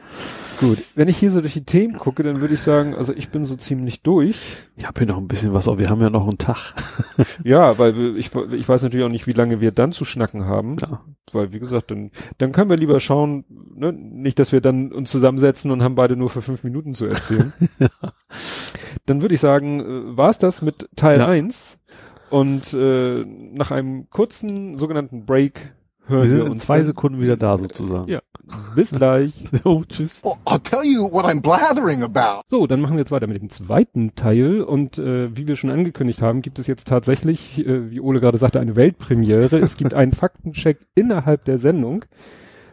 Gut. 0.61 0.79
Wenn 0.95 1.09
ich 1.09 1.19
hier 1.19 1.31
so 1.31 1.41
durch 1.41 1.53
die 1.53 1.65
Themen 1.65 1.99
gucke, 1.99 2.23
dann 2.23 2.41
würde 2.41 2.55
ich 2.55 2.61
sagen, 2.61 2.95
also 2.95 3.13
ich 3.13 3.29
bin 3.29 3.45
so 3.45 3.57
ziemlich 3.57 4.03
durch. 4.03 4.39
Ich 4.77 4.87
habe 4.87 5.01
hier 5.01 5.07
noch 5.07 5.19
ein 5.19 5.29
bisschen 5.29 5.53
was, 5.53 5.69
aber 5.69 5.81
wir 5.81 5.89
haben 5.91 6.01
ja 6.01 6.11
noch 6.11 6.27
einen 6.27 6.39
Tag. 6.39 6.75
Ja, 7.45 7.79
weil 7.79 7.97
wir, 7.97 8.17
ich, 8.17 8.35
ich 8.35 8.69
weiß 8.69 8.83
natürlich 8.83 9.05
auch 9.05 9.11
nicht, 9.11 9.27
wie 9.27 9.33
lange 9.33 9.61
wir 9.61 9.71
dann 9.71 9.93
zu 9.93 10.05
schnacken 10.05 10.45
haben. 10.45 10.77
Ja. 10.81 11.01
Weil, 11.33 11.53
wie 11.53 11.59
gesagt, 11.59 11.91
dann, 11.91 12.11
dann 12.39 12.53
können 12.53 12.69
wir 12.71 12.77
lieber 12.77 13.01
schauen, 13.01 13.45
ne? 13.75 13.93
nicht, 13.93 14.39
dass 14.39 14.53
wir 14.53 14.61
dann 14.61 14.93
uns 14.93 15.11
zusammensetzen 15.11 15.71
und 15.71 15.83
haben 15.83 15.95
beide 15.95 16.17
nur 16.17 16.29
für 16.31 16.43
fünf 16.43 16.63
Minuten 16.65 16.95
zu 16.95 17.07
erzählen. 17.07 17.53
Dann 19.07 19.23
würde 19.23 19.35
ich 19.35 19.41
sagen, 19.41 19.81
äh, 19.81 20.17
war 20.17 20.31
es 20.31 20.39
das 20.39 20.63
mit 20.63 20.89
Teil 20.97 21.19
Ja. 21.19 21.27
eins 21.29 21.79
Und 22.31 22.73
äh, 22.75 23.25
nach 23.25 23.71
einem 23.71 24.11
kurzen 24.11 24.79
sogenannten 24.79 25.27
Break 25.27 25.75
hören 26.07 26.23
Wir 26.23 26.31
wir, 26.31 26.37
sind 26.37 26.47
in 26.47 26.49
uns 26.53 26.63
zwei 26.63 26.79
dann. 26.79 26.87
Sekunden 26.87 27.21
wieder 27.21 27.37
da 27.37 27.57
sozusagen. 27.57 28.11
Ja. 28.11 28.21
Bis 28.75 28.91
gleich. 28.93 29.33
Oh, 29.65 29.83
tschüss. 29.89 30.23
Well, 30.25 30.35
I'll 30.45 30.61
tell 30.63 30.85
you 30.85 31.11
what 31.11 31.25
I'm 31.25 31.41
blathering 31.41 32.03
about. 32.03 32.43
So, 32.49 32.67
dann 32.67 32.81
machen 32.81 32.95
wir 32.95 33.01
jetzt 33.01 33.11
weiter 33.11 33.27
mit 33.27 33.41
dem 33.41 33.51
zweiten 33.51 34.15
Teil 34.15 34.61
und 34.63 34.99
äh, 34.99 35.37
wie 35.37 35.49
wir 35.49 35.57
schon 35.57 35.71
angekündigt 35.71 36.23
haben, 36.23 36.43
gibt 36.43 36.59
es 36.59 36.67
jetzt 36.67 36.87
tatsächlich, 36.87 37.59
äh, 37.67 37.91
wie 37.91 38.01
Ole 38.01 38.21
gerade 38.21 38.39
sagte, 38.39 38.61
eine 38.61 38.77
Weltpremiere. 38.77 39.57
es 39.57 39.77
gibt 39.77 39.95
einen 39.95 40.13
Faktencheck 40.13 40.79
innerhalb 40.95 41.45
der 41.45 41.59
Sendung, 41.59 42.05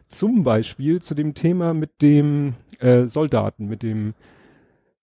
zum 0.08 0.43
Beispiel 0.43 1.02
zu 1.02 1.16
dem 1.16 1.34
Thema 1.34 1.74
mit 1.74 2.02
dem 2.03 2.53
äh, 2.80 3.06
Soldaten, 3.08 3.66
mit 3.68 3.82
dem 3.82 4.14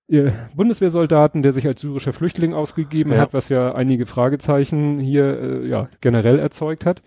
äh, 0.08 0.30
Bundeswehrsoldaten, 0.54 1.42
der 1.42 1.52
sich 1.52 1.66
als 1.66 1.80
syrischer 1.80 2.12
Flüchtling 2.12 2.52
ausgegeben 2.54 3.12
Ja. 3.12 3.18
hat, 3.18 3.32
was 3.34 3.48
ja 3.48 3.74
einige 3.74 4.06
Fragezeichen 4.06 5.00
hier 5.00 5.40
äh, 5.40 5.66
ja 5.68 5.88
generell 6.00 6.38
erzeugt 6.38 6.86
hat. 6.86 7.02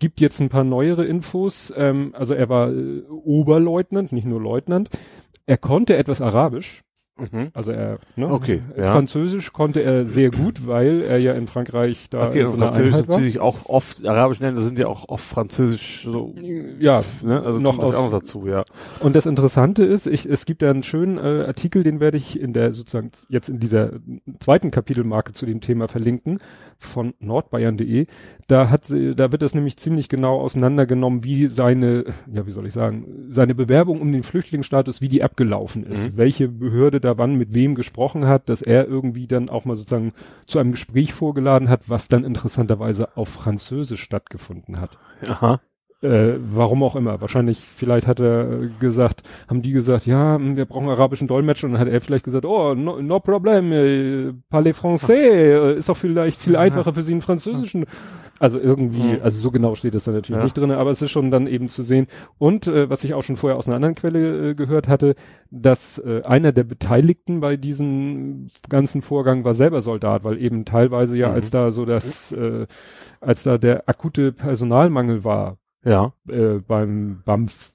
Gibt 0.00 0.20
jetzt 0.20 0.40
ein 0.40 0.48
paar 0.48 0.64
neuere 0.64 1.04
Infos. 1.04 1.72
Ähm, 1.76 2.14
also 2.16 2.34
er 2.34 2.48
war 2.48 2.70
äh, 2.72 3.02
Oberleutnant, 3.08 4.12
nicht 4.12 4.26
nur 4.26 4.40
Leutnant. 4.40 4.90
Er 5.46 5.56
konnte 5.58 5.96
etwas 5.96 6.20
Arabisch. 6.20 6.82
Mhm. 7.20 7.48
Also 7.52 7.72
er, 7.72 7.98
ne? 8.14 8.30
Okay, 8.30 8.62
ja. 8.76 8.92
Französisch 8.92 9.52
konnte 9.52 9.80
er 9.82 10.06
sehr 10.06 10.30
gut, 10.30 10.68
weil 10.68 11.02
er 11.02 11.18
ja 11.18 11.32
in 11.32 11.48
Frankreich 11.48 12.08
da 12.10 12.28
Okay, 12.28 12.42
in 12.42 12.48
so 12.50 12.56
Französisch 12.58 12.94
Einheit 12.94 13.08
natürlich 13.08 13.40
auch 13.40 13.66
oft, 13.66 14.06
arabische 14.06 14.42
Länder 14.44 14.62
sind 14.62 14.78
ja 14.78 14.86
auch 14.86 15.08
oft 15.08 15.24
Französisch 15.24 16.04
so, 16.04 16.32
Ja, 16.78 17.00
ne? 17.24 17.42
Also 17.42 17.60
noch 17.60 17.76
das 17.78 17.86
aus- 17.86 17.94
auch 17.96 18.04
noch 18.04 18.20
dazu, 18.20 18.46
ja. 18.46 18.62
und 19.00 19.16
das 19.16 19.26
Interessante 19.26 19.82
ist, 19.82 20.06
ich, 20.06 20.26
es 20.26 20.46
gibt 20.46 20.62
da 20.62 20.70
einen 20.70 20.84
schönen 20.84 21.18
äh, 21.18 21.44
Artikel, 21.48 21.82
den 21.82 21.98
werde 21.98 22.18
ich 22.18 22.38
in 22.38 22.52
der 22.52 22.72
sozusagen 22.72 23.10
jetzt 23.28 23.48
in 23.48 23.58
dieser 23.58 23.94
zweiten 24.38 24.70
Kapitelmarke 24.70 25.32
zu 25.32 25.44
dem 25.44 25.60
Thema 25.60 25.88
verlinken 25.88 26.38
von 26.78 27.14
nordbayern.de. 27.18 28.06
Da 28.46 28.70
hat 28.70 28.84
sie, 28.84 29.14
da 29.14 29.32
wird 29.32 29.42
das 29.42 29.54
nämlich 29.54 29.76
ziemlich 29.76 30.08
genau 30.08 30.40
auseinandergenommen, 30.40 31.24
wie 31.24 31.46
seine, 31.48 32.04
ja, 32.32 32.46
wie 32.46 32.50
soll 32.50 32.66
ich 32.66 32.72
sagen, 32.72 33.26
seine 33.28 33.54
Bewerbung 33.54 34.00
um 34.00 34.10
den 34.12 34.22
Flüchtlingsstatus, 34.22 35.02
wie 35.02 35.08
die 35.08 35.22
abgelaufen 35.22 35.84
ist, 35.84 36.12
Mhm. 36.12 36.16
welche 36.16 36.48
Behörde 36.48 37.00
da 37.00 37.18
wann 37.18 37.34
mit 37.34 37.52
wem 37.52 37.74
gesprochen 37.74 38.26
hat, 38.26 38.48
dass 38.48 38.62
er 38.62 38.86
irgendwie 38.86 39.26
dann 39.26 39.50
auch 39.50 39.64
mal 39.64 39.76
sozusagen 39.76 40.12
zu 40.46 40.58
einem 40.58 40.70
Gespräch 40.72 41.12
vorgeladen 41.12 41.68
hat, 41.68 41.88
was 41.88 42.08
dann 42.08 42.24
interessanterweise 42.24 43.16
auf 43.16 43.28
Französisch 43.28 44.02
stattgefunden 44.02 44.80
hat. 44.80 44.98
Aha. 45.26 45.60
Äh, 46.00 46.34
warum 46.38 46.84
auch 46.84 46.94
immer. 46.94 47.20
Wahrscheinlich, 47.20 47.58
vielleicht 47.58 48.06
hat 48.06 48.20
er 48.20 48.68
gesagt, 48.78 49.22
haben 49.48 49.62
die 49.62 49.72
gesagt, 49.72 50.06
ja, 50.06 50.36
hm, 50.36 50.56
wir 50.56 50.64
brauchen 50.64 50.88
arabischen 50.88 51.26
Dolmetscher 51.26 51.66
und 51.66 51.72
dann 51.72 51.80
hat 51.80 51.88
er 51.88 52.00
vielleicht 52.00 52.24
gesagt, 52.24 52.44
oh, 52.44 52.74
no, 52.76 53.02
no 53.02 53.18
problem, 53.18 53.72
äh, 53.72 54.32
parlez 54.48 54.78
français, 54.78 55.12
äh, 55.14 55.74
ist 55.76 55.88
doch 55.88 55.96
vielleicht 55.96 56.40
viel 56.40 56.54
einfacher 56.56 56.94
für 56.94 57.02
sie 57.02 57.12
einen 57.12 57.20
französischen. 57.22 57.84
Also 58.38 58.60
irgendwie, 58.60 59.14
Mhm. 59.14 59.18
also 59.24 59.40
so 59.40 59.50
genau 59.50 59.74
steht 59.74 59.94
das 59.94 60.04
da 60.04 60.12
natürlich 60.12 60.38
Ja. 60.38 60.44
nicht 60.44 60.56
drin, 60.56 60.70
aber 60.70 60.90
es 60.90 61.02
ist 61.02 61.10
schon 61.10 61.32
dann 61.32 61.48
eben 61.48 61.68
zu 61.68 61.82
sehen. 61.82 62.06
Und 62.38 62.68
äh, 62.68 62.88
was 62.88 63.02
ich 63.02 63.14
auch 63.14 63.22
schon 63.24 63.34
vorher 63.34 63.58
aus 63.58 63.66
einer 63.66 63.74
anderen 63.74 63.96
Quelle 63.96 64.50
äh, 64.50 64.54
gehört 64.54 64.86
hatte, 64.86 65.16
dass 65.50 65.98
äh, 65.98 66.22
einer 66.22 66.52
der 66.52 66.62
Beteiligten 66.62 67.40
bei 67.40 67.56
diesem 67.56 68.46
ganzen 68.68 69.02
Vorgang 69.02 69.42
war 69.42 69.54
selber 69.54 69.80
Soldat, 69.80 70.22
weil 70.22 70.40
eben 70.40 70.64
teilweise 70.64 71.16
ja, 71.18 71.30
Mhm. 71.30 71.34
als 71.34 71.50
da 71.50 71.72
so 71.72 71.84
das, 71.84 72.30
äh, 72.30 72.68
als 73.20 73.42
da 73.42 73.58
der 73.58 73.88
akute 73.88 74.30
Personalmangel 74.30 75.24
war, 75.24 75.56
Ja. 75.84 76.12
äh, 76.28 76.58
beim 76.66 77.22
BAMF, 77.24 77.72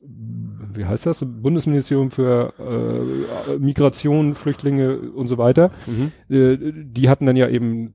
wie 0.73 0.85
heißt 0.85 1.05
das? 1.05 1.25
Bundesministerium 1.25 2.11
für 2.11 2.53
äh, 2.59 3.57
Migration, 3.57 4.33
Flüchtlinge 4.35 4.99
und 4.99 5.27
so 5.27 5.37
weiter. 5.37 5.71
Mhm. 5.87 6.11
Äh, 6.29 6.57
die 6.85 7.09
hatten 7.09 7.25
dann 7.25 7.35
ja 7.37 7.47
eben 7.47 7.93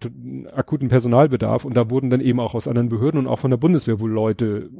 akuten 0.54 0.88
Personalbedarf 0.88 1.64
und 1.64 1.76
da 1.76 1.90
wurden 1.90 2.10
dann 2.10 2.20
eben 2.20 2.40
auch 2.40 2.54
aus 2.54 2.66
anderen 2.66 2.88
Behörden 2.88 3.20
und 3.20 3.26
auch 3.26 3.38
von 3.38 3.50
der 3.50 3.58
Bundeswehr 3.58 4.00
wohl 4.00 4.10
Leute 4.10 4.70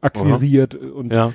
akquiriert 0.00 0.74
und 0.74 1.12
Ja. 1.12 1.32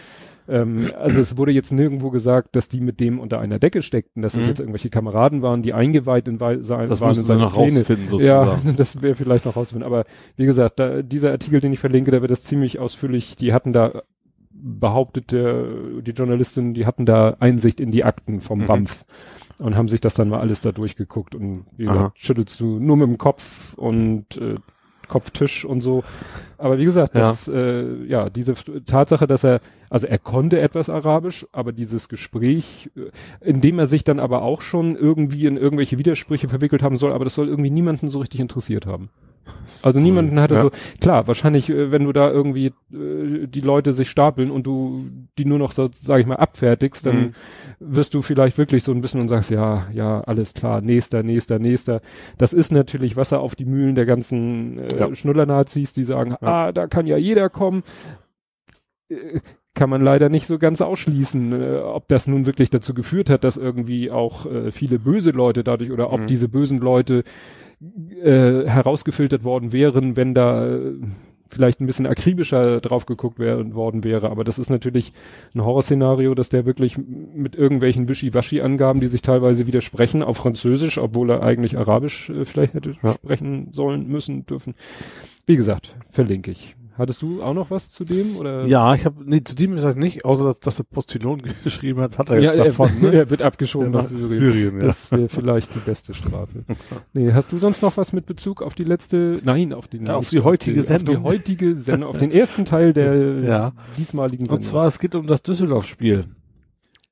Ähm, 0.52 0.92
also 1.00 1.20
es 1.22 1.38
wurde 1.38 1.52
jetzt 1.52 1.72
nirgendwo 1.72 2.10
gesagt, 2.12 2.56
dass 2.56 2.70
die 2.70 2.82
mit 2.82 3.00
dem 3.00 3.20
unter 3.20 3.40
einer 3.40 3.58
Decke 3.58 3.82
steckten, 3.82 4.22
dass 4.22 4.34
das 4.34 4.44
Mhm. 4.44 4.48
jetzt 4.50 4.60
irgendwelche 4.60 4.90
Kameraden 4.90 5.42
waren, 5.42 5.62
die 5.64 5.74
eingeweiht 5.74 6.28
in 6.28 6.40
Wei- 6.40 6.60
sein, 6.60 6.88
Das 6.90 7.02
waren 7.02 7.16
in 7.18 7.24
seine 7.24 7.42
noch 7.42 7.54
Pläne. 7.54 7.78
rausfinden 7.80 8.08
sozusagen. 8.10 8.68
Ja, 8.68 8.74
das 8.78 9.02
wäre 9.02 9.16
vielleicht 9.16 9.46
noch 9.46 9.56
rausfinden. 9.56 9.86
Aber 9.86 10.06
wie 10.36 10.46
gesagt, 10.46 10.80
da, 10.80 11.02
dieser 11.02 11.32
Artikel, 11.32 11.62
den 11.62 11.74
ich 11.74 11.80
verlinke, 11.80 12.12
da 12.12 12.22
wird 12.22 12.32
das 12.32 12.44
ziemlich 12.44 12.80
ausführlich. 12.80 13.36
Die 13.38 13.54
hatten 13.54 13.74
da 13.74 14.02
behauptet, 14.54 15.32
der, 15.32 15.64
die 16.02 16.12
Journalistin, 16.12 16.74
die 16.74 16.86
hatten 16.86 17.06
da 17.06 17.36
Einsicht 17.40 17.80
in 17.80 17.92
die 17.92 18.04
Akten 18.04 18.42
vom 18.42 18.60
Mhm. 18.60 18.66
BAMF 18.68 19.06
und 19.60 19.76
haben 19.76 19.88
sich 19.88 20.02
das 20.02 20.14
dann 20.14 20.30
mal 20.30 20.40
alles 20.40 20.62
da 20.62 20.72
durchgeguckt 20.72 21.34
und 21.36 21.66
wie 21.78 21.84
gesagt, 21.86 22.00
Aha. 22.00 22.12
schüttelst 22.16 22.60
du 22.60 22.80
nur 22.80 22.98
mit 22.98 23.08
dem 23.08 23.18
Kopf 23.18 23.74
und 23.76 24.38
äh, 24.38 24.56
Kopftisch 25.12 25.66
und 25.66 25.82
so. 25.82 26.04
Aber 26.58 26.78
wie 26.78 26.86
gesagt, 26.86 27.16
Ja. 27.16 27.22
das, 27.32 27.48
äh, 27.50 28.06
ja, 28.06 28.30
diese 28.30 28.54
Tatsache, 28.86 29.28
dass 29.28 29.44
er, 29.44 29.60
also 29.90 30.08
er 30.08 30.18
konnte 30.20 30.62
etwas 30.62 30.90
Arabisch, 30.90 31.46
aber 31.52 31.74
dieses 31.74 32.08
Gespräch, 32.08 32.90
äh, 32.96 33.12
in 33.50 33.60
dem 33.60 33.78
er 33.78 33.88
sich 33.88 34.06
dann 34.06 34.22
aber 34.22 34.42
auch 34.42 34.62
schon 34.62 34.96
irgendwie 34.96 35.48
in 35.48 35.58
irgendwelche 35.58 36.00
Widersprüche 36.00 36.48
verwickelt 36.48 36.82
haben 36.82 36.96
soll, 36.96 37.12
aber 37.12 37.26
das 37.26 37.36
soll 37.36 37.50
irgendwie 37.50 37.72
niemanden 37.72 38.10
so 38.10 38.20
richtig 38.20 38.40
interessiert 38.40 38.86
haben. 38.86 39.10
Also 39.84 40.00
cool. 40.00 40.04
niemanden 40.04 40.40
hatte 40.40 40.56
Ja. 40.56 40.62
so, 40.64 40.72
klar, 41.00 41.28
wahrscheinlich, 41.28 41.70
äh, 41.70 41.92
wenn 41.92 42.04
du 42.04 42.12
da 42.14 42.30
irgendwie 42.30 42.68
äh, 42.94 43.48
die 43.48 43.62
Leute 43.62 43.94
sich 43.94 44.10
stapeln 44.10 44.52
und 44.52 44.68
du 44.68 45.06
die 45.38 45.46
nur 45.46 45.58
noch 45.60 45.72
so, 45.72 45.88
sag 45.92 46.20
ich 46.20 46.26
mal, 46.28 46.36
abfertigst, 46.36 47.06
dann 47.06 47.16
Mhm. 47.22 47.32
wirst 47.80 48.14
du 48.14 48.22
vielleicht 48.22 48.58
wirklich 48.58 48.84
so 48.84 48.92
ein 48.92 49.02
bisschen 49.02 49.22
und 49.22 49.28
sagst, 49.30 49.50
ja, 49.50 49.88
ja, 49.94 50.22
alles 50.22 50.54
klar, 50.54 50.82
nächster, 50.82 51.24
nächster, 51.24 51.58
nächster. 51.60 52.02
Das 52.38 52.54
ist 52.54 52.72
natürlich 52.72 53.16
Wasser 53.18 53.40
auf 53.40 53.56
die 53.56 53.66
Mühlen 53.66 53.96
der 53.96 54.06
ganzen 54.06 54.78
äh, 54.80 55.00
Ja. 55.00 55.16
Schnuller-Nazis, 55.16 55.94
die 55.94 56.04
sagen, 56.04 56.32
Ja. 56.42 56.48
ah, 56.68 56.72
da 56.72 56.88
kann 56.88 57.08
ja 57.08 57.18
jeder 57.18 57.50
kommen. 57.50 57.84
Äh, 59.10 59.40
Kann 59.74 59.90
man 59.90 60.02
leider 60.02 60.28
nicht 60.28 60.48
so 60.48 60.60
ganz 60.60 60.82
ausschließen, 60.82 61.54
äh, 61.54 61.78
ob 61.80 62.10
das 62.10 62.28
nun 62.28 62.46
wirklich 62.46 62.70
dazu 62.70 62.94
geführt 62.94 63.30
hat, 63.30 63.46
dass 63.46 63.56
irgendwie 63.56 64.12
auch 64.12 64.46
äh, 64.46 64.70
viele 64.74 65.00
böse 65.00 65.32
Leute 65.32 65.64
dadurch 65.64 65.92
oder 65.94 66.12
ob 66.12 66.20
Mhm. 66.22 66.28
diese 66.28 66.50
bösen 66.50 66.80
Leute 66.80 67.24
äh, 68.24 68.68
herausgefiltert 68.68 69.44
worden 69.44 69.74
wären, 69.74 70.16
wenn 70.16 70.34
da 70.34 70.68
äh, 70.68 70.94
vielleicht 71.48 71.82
ein 71.82 71.86
bisschen 71.86 72.08
akribischer 72.08 72.80
drauf 72.80 73.06
geguckt 73.06 73.40
wär, 73.40 73.74
worden 73.74 74.04
wäre. 74.04 74.30
Aber 74.30 74.44
das 74.44 74.58
ist 74.58 74.70
natürlich 74.70 75.14
ein 75.54 75.64
Horrorszenario, 75.64 76.34
dass 76.34 76.50
der 76.50 76.66
wirklich 76.66 76.98
mit 76.98 77.56
irgendwelchen 77.56 78.08
Wischiwaschi-Angaben, 78.08 79.02
die 79.02 79.08
sich 79.08 79.22
teilweise 79.22 79.68
widersprechen, 79.68 80.24
auf 80.24 80.38
Französisch, 80.38 80.98
obwohl 80.98 81.30
er 81.30 81.44
eigentlich 81.44 81.78
Arabisch 81.78 82.30
äh, 82.30 82.46
vielleicht 82.46 82.74
hätte 82.74 82.96
Ja. 83.04 83.14
sprechen 83.14 83.70
sollen, 83.72 84.08
müssen, 84.08 84.46
dürfen. 84.46 84.76
Wie 85.46 85.58
gesagt, 85.58 85.96
verlinke 86.12 86.52
ich. 86.52 86.76
Hattest 87.02 87.24
du 87.24 87.42
auch 87.42 87.56
noch 87.56 87.72
was 87.72 87.90
zu 87.90 88.04
dem? 88.04 88.38
Oder? 88.38 88.66
Ja, 88.68 88.94
ich 88.94 89.06
habe 89.06 89.24
nee, 89.26 89.44
zu 89.44 89.56
dem 89.56 89.72
gesagt 89.72 89.98
nicht, 89.98 90.24
außer 90.24 90.44
dass, 90.44 90.60
dass 90.60 90.76
der 90.78 90.84
Postillon 90.84 91.42
geschrieben 91.64 92.00
hat, 92.00 92.20
hat 92.20 92.30
er 92.30 92.40
jetzt 92.40 92.58
ja, 92.58 92.66
davon. 92.66 92.90
er, 93.02 93.10
ne? 93.10 93.14
er 93.18 93.30
wird 93.32 93.42
abgeschoben 93.42 93.90
nach 93.90 94.04
Syrien. 94.04 94.30
Syrien, 94.30 94.76
ja. 94.80 94.86
Das 94.86 95.12
wäre 95.12 95.28
vielleicht 95.28 95.74
die 95.74 95.80
beste 95.80 96.14
Strafe. 96.14 96.64
nee, 97.14 97.34
hast 97.34 97.52
du 97.52 97.58
sonst 97.58 97.82
noch 97.82 97.98
was 97.98 98.14
mit 98.14 98.28
Bezug 98.28 98.62
auf 98.62 98.76
die 98.76 98.84
letzte, 98.84 99.40
nein, 99.44 99.74
auf 99.74 99.88
die, 99.88 99.98
Ja, 99.98 100.16
auf 100.16 100.30
die 100.30 100.42
heutige 100.42 100.82
Auf 100.82 100.86
Sendung. 100.86 101.16
die 101.16 101.22
heutige 101.24 101.76
Sendung, 101.76 102.10
auf 102.10 102.18
den 102.20 102.32
ersten 102.32 102.66
Teil 102.66 102.94
der 102.94 103.40
Ja. 103.42 103.74
diesmaligen 103.98 104.46
Sendung. 104.46 104.58
Und 104.58 104.64
zwar, 104.64 104.86
es 104.86 105.00
geht 105.00 105.16
um 105.16 105.26
das 105.26 105.42
Düsseldorf-Spiel. 105.42 106.26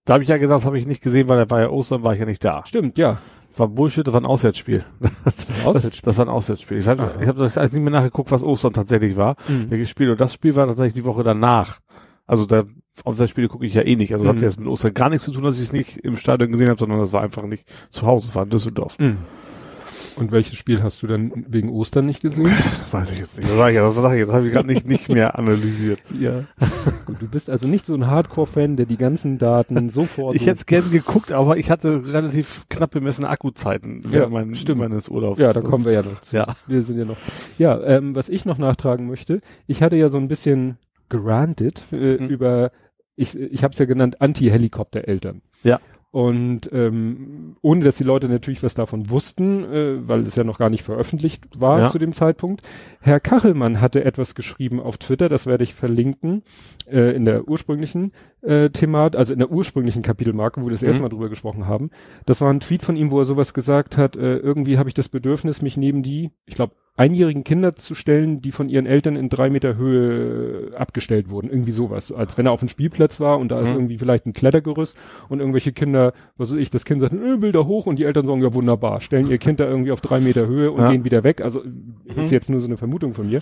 Da 0.05 0.13
habe 0.13 0.23
ich 0.23 0.29
ja 0.29 0.37
gesagt, 0.37 0.57
das 0.57 0.65
habe 0.65 0.79
ich 0.79 0.87
nicht 0.87 1.01
gesehen, 1.01 1.27
weil 1.29 1.37
da 1.37 1.49
war 1.49 1.61
ja 1.61 1.69
Ostern, 1.69 2.03
war 2.03 2.13
ich 2.13 2.19
ja 2.19 2.25
nicht 2.25 2.43
da. 2.43 2.63
Stimmt, 2.65 2.97
ja. 2.97 3.19
Das 3.49 3.59
war 3.59 3.67
Bullshit, 3.67 4.05
das 4.05 4.13
war 4.13 4.21
ein 4.21 4.25
Auswärtsspiel. 4.25 4.83
Das, 5.25 5.47
Auswärtsspiel? 5.65 6.05
das 6.05 6.17
war 6.17 6.25
ein 6.25 6.29
Auswärtsspiel. 6.29 6.77
Ich 6.79 6.87
habe 6.87 7.07
ich 7.21 7.27
hab 7.27 7.37
das 7.37 7.57
alles 7.57 7.71
nicht 7.73 7.81
mehr 7.81 7.91
nachgeguckt, 7.91 8.31
was 8.31 8.43
Ostern 8.43 8.73
tatsächlich 8.73 9.15
war, 9.17 9.35
Mhm. 9.47 9.69
welches 9.71 9.89
Spiel. 9.89 10.11
Und 10.11 10.21
das 10.21 10.33
Spiel 10.33 10.55
war 10.55 10.67
tatsächlich 10.67 10.93
die 10.93 11.05
Woche 11.05 11.23
danach. 11.23 11.79
Also 12.27 12.45
da, 12.45 12.63
Auswärtsspiele 13.05 13.47
gucke 13.47 13.65
ich 13.65 13.73
ja 13.73 13.81
eh 13.81 13.95
nicht. 13.95 14.13
Also 14.13 14.25
das 14.25 14.33
Mhm. 14.33 14.37
hat 14.37 14.43
jetzt 14.43 14.59
mit 14.59 14.67
Ostern 14.69 14.93
gar 14.93 15.09
nichts 15.09 15.25
zu 15.25 15.31
tun, 15.31 15.43
dass 15.43 15.55
ich 15.57 15.63
es 15.63 15.73
nicht 15.73 15.97
im 15.97 16.15
Stadion 16.15 16.51
gesehen 16.51 16.69
habe, 16.69 16.79
sondern 16.79 16.99
das 16.99 17.11
war 17.11 17.21
einfach 17.21 17.43
nicht 17.43 17.65
zu 17.89 18.05
Hause. 18.05 18.27
Es 18.27 18.35
war 18.35 18.43
in 18.43 18.49
Düsseldorf. 18.49 18.97
Mhm. 18.99 19.17
Und 20.15 20.31
welches 20.31 20.57
Spiel 20.57 20.83
hast 20.83 21.01
du 21.01 21.07
dann 21.07 21.45
wegen 21.47 21.69
Ostern 21.69 22.05
nicht 22.05 22.21
gesehen? 22.21 22.51
Weiß 22.91 23.11
ich 23.11 23.19
jetzt 23.19 23.37
nicht. 23.37 23.49
Das 23.49 23.57
sag 23.57 23.69
ich, 23.71 23.77
das 23.77 23.95
sag 23.95 24.13
ich 24.13 24.19
jetzt. 24.19 24.31
Habe 24.31 24.47
ich 24.47 24.53
gerade 24.53 24.67
nicht, 24.67 24.85
nicht 24.87 25.09
mehr 25.09 25.37
analysiert. 25.39 25.99
ja. 26.19 26.43
Gut, 27.05 27.21
du 27.21 27.27
bist 27.29 27.49
also 27.49 27.67
nicht 27.67 27.85
so 27.85 27.93
ein 27.95 28.07
Hardcore-Fan, 28.07 28.75
der 28.75 28.85
die 28.85 28.97
ganzen 28.97 29.37
Daten 29.37 29.89
sofort. 29.89 30.35
Ich 30.35 30.43
hätte 30.45 30.57
es 30.59 30.65
gern 30.65 30.91
geguckt, 30.91 31.31
aber 31.31 31.57
ich 31.57 31.69
hatte 31.69 32.01
relativ 32.13 32.65
knapp 32.69 32.91
bemessene 32.91 33.29
Akkuzeiten 33.29 34.01
Ja, 34.05 34.11
während 34.11 34.33
mein, 34.33 34.55
stimmt. 34.55 34.79
meines 34.81 35.07
Urlaubs. 35.09 35.39
Ja, 35.39 35.53
da 35.53 35.61
Das- 35.61 35.69
kommen 35.69 35.85
wir 35.85 35.93
ja 35.93 36.01
noch 36.01 36.21
zu. 36.21 36.35
Ja. 36.35 36.55
Wir 36.67 36.81
sind 36.83 36.97
ja 36.97 37.05
noch. 37.05 37.17
Ja, 37.57 37.81
ähm, 37.83 38.15
was 38.15 38.29
ich 38.29 38.45
noch 38.45 38.57
nachtragen 38.57 39.07
möchte, 39.07 39.41
ich 39.67 39.81
hatte 39.81 39.95
ja 39.95 40.09
so 40.09 40.17
ein 40.17 40.27
bisschen 40.27 40.77
gerantet 41.09 41.83
äh, 41.91 42.17
Mhm. 42.17 42.27
über, 42.27 42.71
ich, 43.15 43.37
ich 43.37 43.63
habe 43.63 43.71
es 43.73 43.79
ja 43.79 43.85
genannt, 43.85 44.21
Anti-Helikopter-Eltern. 44.21 45.41
Ja. 45.63 45.79
Und 46.11 46.69
ähm, 46.73 47.55
ohne 47.61 47.83
dass 47.83 47.97
die 47.97 48.03
Leute 48.03 48.27
natürlich 48.29 48.63
was 48.63 48.73
davon 48.73 49.11
wussten, 49.11 49.63
äh, 49.63 50.07
weil 50.07 50.25
es 50.25 50.35
ja 50.35 50.43
noch 50.43 50.57
gar 50.57 50.71
nicht 50.71 50.83
veröffentlicht 50.83 51.43
war 51.61 51.79
Ja. 51.81 51.87
zu 51.89 51.99
dem 51.99 52.13
Zeitpunkt. 52.13 52.63
Herr 53.01 53.19
Kachelmann 53.21 53.79
hatte 53.79 54.03
etwas 54.03 54.35
geschrieben 54.35 54.79
auf 54.81 54.97
Twitter, 54.97 55.29
das 55.29 55.45
werde 55.45 55.63
ich 55.63 55.73
verlinken, 55.73 56.43
äh, 56.91 57.15
in 57.15 57.23
der 57.23 57.47
ursprünglichen 57.47 58.11
äh, 58.41 58.69
Themat, 58.69 59.15
also 59.15 59.31
in 59.33 59.39
der 59.39 59.51
ursprünglichen 59.51 60.01
Kapitelmarke, 60.01 60.61
wo 60.61 60.65
wir 60.65 60.71
das 60.71 60.81
Mhm. 60.81 60.87
erste 60.87 61.01
Mal 61.03 61.09
drüber 61.09 61.29
gesprochen 61.29 61.65
haben. 61.67 61.91
Das 62.25 62.41
war 62.41 62.49
ein 62.51 62.59
Tweet 62.59 62.83
von 62.83 62.95
ihm, 62.97 63.11
wo 63.11 63.19
er 63.19 63.25
sowas 63.25 63.53
gesagt 63.53 63.97
hat, 63.97 64.15
äh, 64.15 64.37
irgendwie 64.37 64.77
habe 64.77 64.89
ich 64.89 64.93
das 64.95 65.09
Bedürfnis, 65.09 65.61
mich 65.61 65.77
neben 65.77 66.03
die, 66.03 66.31
ich 66.45 66.55
glaube, 66.55 66.73
einjährigen 66.95 67.45
Kinder 67.45 67.75
zu 67.75 67.95
stellen, 67.95 68.41
die 68.41 68.51
von 68.51 68.67
ihren 68.67 68.85
Eltern 68.85 69.15
in 69.15 69.29
drei 69.29 69.49
Meter 69.49 69.77
Höhe 69.77 70.71
abgestellt 70.75 71.29
wurden. 71.29 71.49
Irgendwie 71.49 71.71
sowas. 71.71 72.11
Als 72.11 72.37
wenn 72.37 72.45
er 72.45 72.51
auf 72.51 72.59
dem 72.59 72.67
Spielplatz 72.67 73.21
war 73.21 73.39
und 73.39 73.49
da 73.51 73.61
ist 73.61 73.69
Mhm. 73.69 73.75
irgendwie 73.77 73.97
vielleicht 73.97 74.25
ein 74.25 74.33
Klettergerüst 74.33 74.97
und 75.29 75.39
irgendwelche 75.39 75.71
Kinder, 75.71 76.11
was 76.37 76.51
weiß 76.51 76.57
ich, 76.59 76.69
das 76.69 76.83
Kind 76.83 76.99
sagt, 76.99 77.13
äh, 77.13 77.41
will 77.41 77.53
da 77.53 77.65
hoch 77.65 77.85
und 77.85 77.99
die 77.99 78.03
Eltern 78.03 78.25
sagen, 78.27 78.41
ja 78.41 78.53
wunderbar, 78.53 78.99
stellen 78.99 79.29
ihr 79.29 79.37
Kind 79.37 79.61
da 79.61 79.65
irgendwie 79.65 79.91
auf 79.93 80.01
drei 80.01 80.19
Meter 80.19 80.47
Höhe 80.47 80.71
und 80.71 80.81
Ja. 80.81 80.91
gehen 80.91 81.05
wieder 81.05 81.23
weg. 81.23 81.39
Also 81.41 81.61
ist 82.05 82.31
jetzt 82.31 82.49
nur 82.49 82.59
so 82.59 82.67
eine 82.67 82.75
Vermutung 82.89 83.13
von 83.13 83.27
mir. 83.27 83.41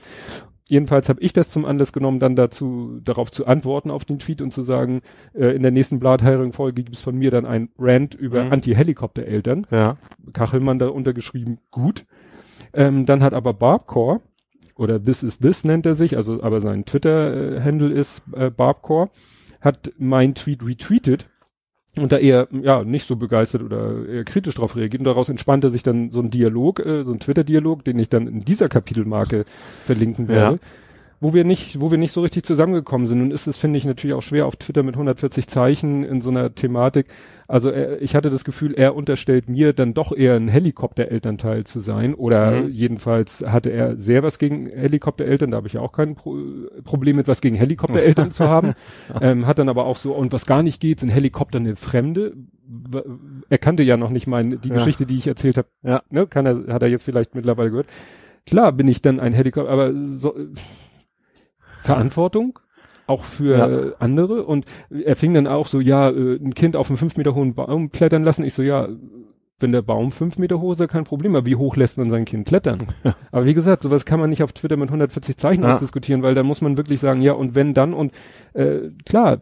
Jedenfalls 0.65 1.07
habe 1.07 1.21
ich 1.21 1.31
das 1.31 1.49
zum 1.49 1.63
Anlass 1.63 1.93
genommen, 1.93 2.19
dann 2.19 2.35
dazu 2.35 2.99
darauf 3.01 3.31
zu 3.31 3.47
antworten 3.47 3.89
auf 3.89 4.03
den 4.03 4.19
Tweet 4.19 4.41
und 4.41 4.51
zu 4.51 4.63
sagen, 4.63 5.01
äh, 5.33 5.55
in 5.55 5.61
der 5.61 5.71
nächsten 5.71 5.97
Blathering-Folge 5.99 6.83
gibt 6.83 6.95
es 6.97 7.01
von 7.01 7.15
mir 7.17 7.31
dann 7.31 7.45
ein 7.45 7.69
Rant 7.79 8.15
über 8.15 8.43
Mhm. 8.43 8.51
Anti-Helikopter-Eltern. 8.51 9.65
Ja. 9.71 9.95
Kachelmann 10.33 10.77
da 10.77 10.89
untergeschrieben, 10.89 11.59
gut. 11.71 12.05
Ähm, 12.73 13.05
dann 13.05 13.23
hat 13.23 13.33
aber 13.33 13.53
Barbcore, 13.53 14.19
oder 14.75 15.01
This 15.01 15.23
is 15.23 15.39
This 15.39 15.63
nennt 15.63 15.85
er 15.85 15.95
sich, 15.95 16.17
also 16.17 16.43
aber 16.43 16.59
sein 16.59 16.83
Twitter-Handle 16.83 17.93
ist 17.93 18.21
äh, 18.35 18.51
Barbcore, 18.51 19.09
hat 19.61 19.93
mein 19.97 20.35
Tweet 20.35 20.65
retweetet 20.67 21.29
und 22.03 22.11
da 22.11 22.17
eher 22.17 22.47
ja 22.51 22.83
nicht 22.83 23.07
so 23.07 23.15
begeistert 23.15 23.63
oder 23.63 24.07
eher 24.07 24.23
kritisch 24.23 24.55
darauf 24.55 24.75
reagiert 24.75 25.01
und 25.01 25.05
daraus 25.05 25.29
entspannte 25.29 25.69
sich 25.69 25.83
dann 25.83 26.09
so 26.09 26.21
ein 26.21 26.29
Dialog, 26.29 26.79
äh, 26.79 27.03
so 27.03 27.13
ein 27.13 27.19
Twitter-Dialog, 27.19 27.83
den 27.83 27.99
ich 27.99 28.09
dann 28.09 28.27
in 28.27 28.45
dieser 28.45 28.69
Kapitelmarke 28.69 29.45
verlinken 29.79 30.27
werde. 30.27 30.55
Ja. 30.55 30.59
Wo 31.19 31.33
wir 31.33 31.43
nicht, 31.43 31.81
wo 31.81 31.89
wir 31.89 31.97
nicht 31.97 32.11
so 32.11 32.21
richtig 32.21 32.43
zusammengekommen 32.43 33.07
sind. 33.07 33.19
Nun 33.19 33.31
ist 33.31 33.47
es, 33.47 33.57
finde 33.57 33.77
ich, 33.77 33.85
natürlich 33.85 34.13
auch 34.13 34.21
schwer 34.21 34.45
auf 34.45 34.55
Twitter 34.55 34.83
mit 34.83 34.93
140 34.95 35.47
Zeichen 35.47 36.03
in 36.03 36.21
so 36.21 36.29
einer 36.29 36.53
Thematik. 36.53 37.07
Also 37.49 37.69
er, 37.69 38.01
ich 38.01 38.13
hatte 38.13 38.29
das 38.29 38.43
Gefühl, 38.43 38.73
er 38.73 38.93
unterstellt 38.95 39.47
mir 39.47 39.71
dann 39.71 39.93
doch 39.93 40.11
eher 40.11 40.35
ein 40.35 40.49
Helikopterelternteil 40.49 41.63
zu 41.63 41.79
sein. 41.79 42.13
Oder 42.13 42.51
Mhm. 42.63 42.69
jedenfalls 42.71 43.41
hatte 43.45 43.69
er 43.69 43.95
sehr 43.95 44.21
was 44.21 44.37
gegen 44.37 44.67
Helikoptereltern. 44.67 45.51
Da 45.51 45.57
habe 45.57 45.67
ich 45.67 45.73
ja 45.73 45.81
auch 45.81 45.93
kein 45.93 46.15
Pro 46.15 46.35
Problem 46.83 47.15
mit 47.15 47.27
was 47.29 47.39
gegen 47.39 47.55
Helikoptereltern 47.55 48.31
zu 48.31 48.47
haben. 48.49 48.73
Ähm, 49.21 49.47
hat 49.47 49.59
dann 49.59 49.69
aber 49.69 49.85
auch 49.85 49.95
so, 49.97 50.11
und 50.13 50.31
was 50.33 50.45
gar 50.45 50.61
nicht 50.61 50.81
geht, 50.81 50.99
sind 50.99 51.09
Helikopter 51.09 51.59
eine 51.59 51.75
Fremde. 51.77 52.33
Er 53.49 53.57
kannte 53.57 53.83
ja 53.83 53.95
noch 53.95 54.09
nicht 54.09 54.27
meine, 54.27 54.57
die 54.57 54.67
Ja. 54.69 54.75
Geschichte, 54.75 55.05
die 55.05 55.15
ich 55.15 55.27
erzählt 55.27 55.57
habe. 55.57 55.67
Ja. 55.83 56.03
Ne, 56.09 56.27
kann 56.27 56.45
er, 56.45 56.67
hat 56.73 56.81
er 56.81 56.89
jetzt 56.89 57.03
vielleicht 57.05 57.33
mittlerweile 57.33 57.69
gehört. 57.69 57.87
Klar 58.45 58.73
bin 58.73 58.87
ich 58.89 59.01
dann 59.01 59.19
ein 59.21 59.31
Helikopter, 59.33 59.69
aber 59.71 59.93
so, 60.05 60.35
Verantwortung 61.81 62.59
auch 63.07 63.23
für 63.23 63.57
Ja. 63.57 63.95
andere 63.99 64.43
und 64.45 64.65
er 64.89 65.15
fing 65.15 65.33
dann 65.33 65.47
auch 65.47 65.67
so, 65.67 65.79
ja, 65.79 66.09
äh, 66.09 66.35
ein 66.35 66.53
Kind 66.53 66.75
auf 66.75 66.89
einen 66.89 66.97
fünf 66.97 67.17
Meter 67.17 67.33
hohen 67.33 67.55
Baum 67.55 67.89
klettern 67.91 68.23
lassen. 68.23 68.43
Ich 68.43 68.53
so, 68.53 68.61
ja, 68.61 68.87
wenn 69.59 69.71
der 69.71 69.81
Baum 69.81 70.11
fünf 70.11 70.37
Meter 70.37 70.59
hoch 70.61 70.73
ist, 70.73 70.79
ist 70.81 70.89
kein 70.89 71.03
Problem, 71.05 71.35
aber 71.35 71.47
wie 71.47 71.55
hoch 71.55 71.75
lässt 71.77 71.97
man 71.97 72.11
sein 72.11 72.25
Kind 72.25 72.47
klettern? 72.47 72.77
Aber 73.31 73.45
wie 73.47 73.55
gesagt, 73.55 73.81
sowas 73.81 74.05
kann 74.05 74.19
man 74.19 74.29
nicht 74.29 74.43
auf 74.43 74.53
Twitter 74.53 74.77
mit 74.77 74.89
140 74.89 75.35
Zeichen 75.37 75.63
Ja. 75.63 75.73
ausdiskutieren, 75.73 76.21
weil 76.21 76.35
da 76.35 76.43
muss 76.43 76.61
man 76.61 76.77
wirklich 76.77 76.99
sagen, 76.99 77.21
ja, 77.21 77.33
und 77.33 77.55
wenn 77.55 77.73
dann 77.73 77.95
und 77.95 78.11
äh, 78.53 78.91
klar, 79.03 79.41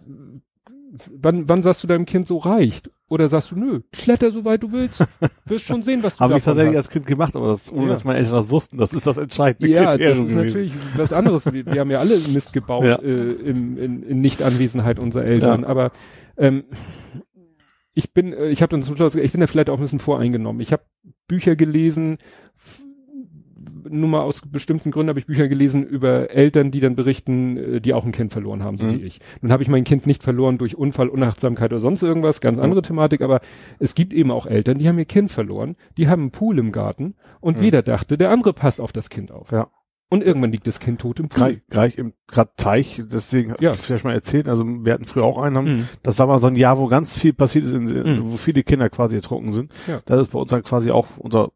wann, 1.21 1.49
wann 1.49 1.61
sagst 1.63 1.83
du 1.83 1.87
deinem 1.87 2.05
Kind 2.05 2.27
so 2.27 2.37
reicht? 2.37 2.91
Oder 3.07 3.29
sagst 3.29 3.51
du, 3.51 3.55
nö, 3.55 3.81
kletter 3.91 4.31
so 4.31 4.45
weit 4.45 4.63
du 4.63 4.71
willst, 4.71 5.05
wirst 5.45 5.65
schon 5.65 5.83
sehen, 5.83 6.01
was 6.01 6.15
du 6.15 6.21
Habe 6.21 6.37
ich 6.37 6.43
tatsächlich 6.43 6.75
hast. 6.75 6.85
als 6.87 6.89
Kind 6.89 7.05
gemacht, 7.05 7.35
aber 7.35 7.47
das, 7.49 7.71
ohne 7.71 7.83
Ja. 7.83 7.89
dass 7.89 8.03
meine 8.03 8.17
Eltern 8.17 8.33
das 8.33 8.49
wussten. 8.49 8.77
Das 8.77 8.93
ist 8.93 9.05
das 9.05 9.17
entscheidende 9.17 9.69
Ja, 9.71 9.83
das 9.83 9.95
Kriterium 9.97 10.25
ist 10.25 10.31
gewesen. 10.33 10.45
natürlich 10.47 10.73
was 10.97 11.13
anderes. 11.13 11.45
Wir, 11.53 11.65
wir 11.67 11.79
haben 11.81 11.91
ja 11.91 11.99
alle 11.99 12.17
Mist 12.33 12.51
gebaut 12.53 12.83
Ja. 12.83 12.95
äh, 12.95 13.31
im, 13.31 13.77
in, 13.77 14.01
in 14.03 14.21
Nichtanwesenheit 14.21 14.97
unserer 14.97 15.23
Eltern. 15.25 15.61
Ja. 15.61 15.67
Aber 15.67 15.91
ähm, 16.37 16.63
ich 17.93 18.11
bin, 18.13 18.33
äh, 18.33 18.47
ich 18.49 18.61
habe 18.61 18.71
dann 18.71 18.81
zum 18.81 18.95
Schluss, 18.95 19.15
ich 19.15 19.31
bin 19.31 19.41
da 19.41 19.47
vielleicht 19.47 19.69
auch 19.69 19.77
ein 19.77 19.81
bisschen 19.81 19.99
voreingenommen. 19.99 20.59
Ich 20.61 20.71
habe 20.73 20.83
Bücher 21.27 21.55
gelesen, 21.55 22.17
nur 23.89 24.09
mal 24.09 24.21
aus 24.21 24.41
bestimmten 24.41 24.91
Gründen 24.91 25.09
habe 25.09 25.19
ich 25.19 25.25
Bücher 25.25 25.47
gelesen 25.47 25.83
über 25.85 26.29
Eltern, 26.31 26.71
die 26.71 26.79
dann 26.79 26.95
berichten, 26.95 27.57
äh, 27.57 27.81
die 27.81 27.93
auch 27.93 28.05
ein 28.05 28.11
Kind 28.11 28.33
verloren 28.33 28.63
haben, 28.63 28.77
so 28.77 28.85
Mhm. 28.85 28.99
wie 28.99 29.03
ich. 29.03 29.19
Nun 29.41 29.51
habe 29.51 29.63
ich 29.63 29.69
mein 29.69 29.83
Kind 29.83 30.05
nicht 30.07 30.23
verloren 30.23 30.57
durch 30.57 30.75
Unfall, 30.77 31.09
Unachtsamkeit 31.09 31.71
oder 31.71 31.79
sonst 31.79 32.03
irgendwas, 32.03 32.41
ganz 32.41 32.57
Mhm. 32.57 32.63
andere 32.63 32.81
Thematik, 32.81 33.21
aber 33.21 33.41
es 33.79 33.95
gibt 33.95 34.13
eben 34.13 34.31
auch 34.31 34.45
Eltern, 34.45 34.77
die 34.77 34.87
haben 34.87 34.99
ihr 34.99 35.05
Kind 35.05 35.31
verloren, 35.31 35.75
die 35.97 36.07
haben 36.07 36.23
einen 36.23 36.31
Pool 36.31 36.59
im 36.59 36.71
Garten 36.71 37.15
und 37.41 37.57
Mhm. 37.57 37.63
jeder 37.63 37.81
dachte, 37.81 38.17
der 38.17 38.29
andere 38.31 38.53
passt 38.53 38.79
auf 38.81 38.91
das 38.91 39.09
Kind 39.09 39.31
auf. 39.31 39.51
Ja. 39.51 39.67
Und 40.07 40.23
irgendwann 40.23 40.51
liegt 40.51 40.67
das 40.67 40.79
Kind 40.79 41.01
tot 41.01 41.19
im 41.19 41.29
Pool. 41.29 41.61
Gleich, 41.67 41.97
im 41.97 42.13
grad 42.27 42.57
Teich, 42.57 43.01
deswegen 43.11 43.55
Ja. 43.59 43.71
ich 43.71 43.77
vielleicht 43.77 44.05
mal 44.05 44.13
erzählt, 44.13 44.47
also 44.47 44.63
wir 44.63 44.93
hatten 44.93 45.05
früher 45.05 45.23
auch 45.23 45.39
einen, 45.39 45.57
haben, 45.57 45.77
Mhm. 45.77 45.87
das 46.03 46.19
war 46.19 46.27
mal 46.27 46.37
so 46.37 46.45
ein 46.47 46.55
Jahr, 46.55 46.77
wo 46.77 46.85
ganz 46.87 47.17
viel 47.17 47.33
passiert 47.33 47.65
ist, 47.65 47.71
in, 47.73 47.85
Mhm. 47.85 48.19
wo 48.31 48.37
viele 48.37 48.61
Kinder 48.63 48.87
quasi 48.89 49.15
ertrunken 49.15 49.51
sind. 49.51 49.71
Ja. 49.87 50.01
Da 50.05 50.21
ist 50.21 50.29
bei 50.31 50.37
uns 50.39 50.51
dann 50.51 50.61
quasi 50.61 50.91
auch 50.91 51.07
unser 51.17 51.51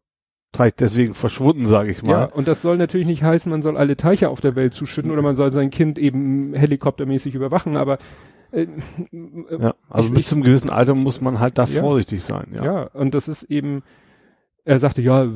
Teich 0.52 0.74
deswegen 0.74 1.14
verschwunden, 1.14 1.64
sage 1.64 1.92
ich 1.92 2.02
Ja, 2.02 2.08
mal. 2.08 2.24
und 2.24 2.48
das 2.48 2.60
soll 2.62 2.76
natürlich 2.76 3.06
nicht 3.06 3.22
heißen, 3.22 3.48
man 3.50 3.62
soll 3.62 3.76
alle 3.76 3.96
Teiche 3.96 4.28
auf 4.30 4.40
der 4.40 4.56
Welt 4.56 4.74
zuschütten 4.74 5.10
oder 5.12 5.22
man 5.22 5.36
soll 5.36 5.52
sein 5.52 5.70
Kind 5.70 5.98
eben 5.98 6.54
helikoptermäßig 6.54 7.34
überwachen, 7.36 7.76
aber 7.76 7.98
äh, 8.50 8.66
Ja, 9.60 9.74
also 9.88 10.08
Ich- 10.08 10.14
bis 10.14 10.28
zum 10.28 10.42
gewissen 10.42 10.68
Alter 10.70 10.94
muss 10.96 11.20
man 11.20 11.38
halt 11.38 11.56
da 11.58 11.64
Ja. 11.64 11.80
vorsichtig 11.80 12.24
sein. 12.24 12.48
Ja. 12.56 12.64
Ja. 12.64 12.82
und 12.94 13.14
das 13.14 13.28
ist 13.28 13.44
eben, 13.44 13.82
er 14.64 14.80
sagte, 14.80 15.02
ja, 15.02 15.28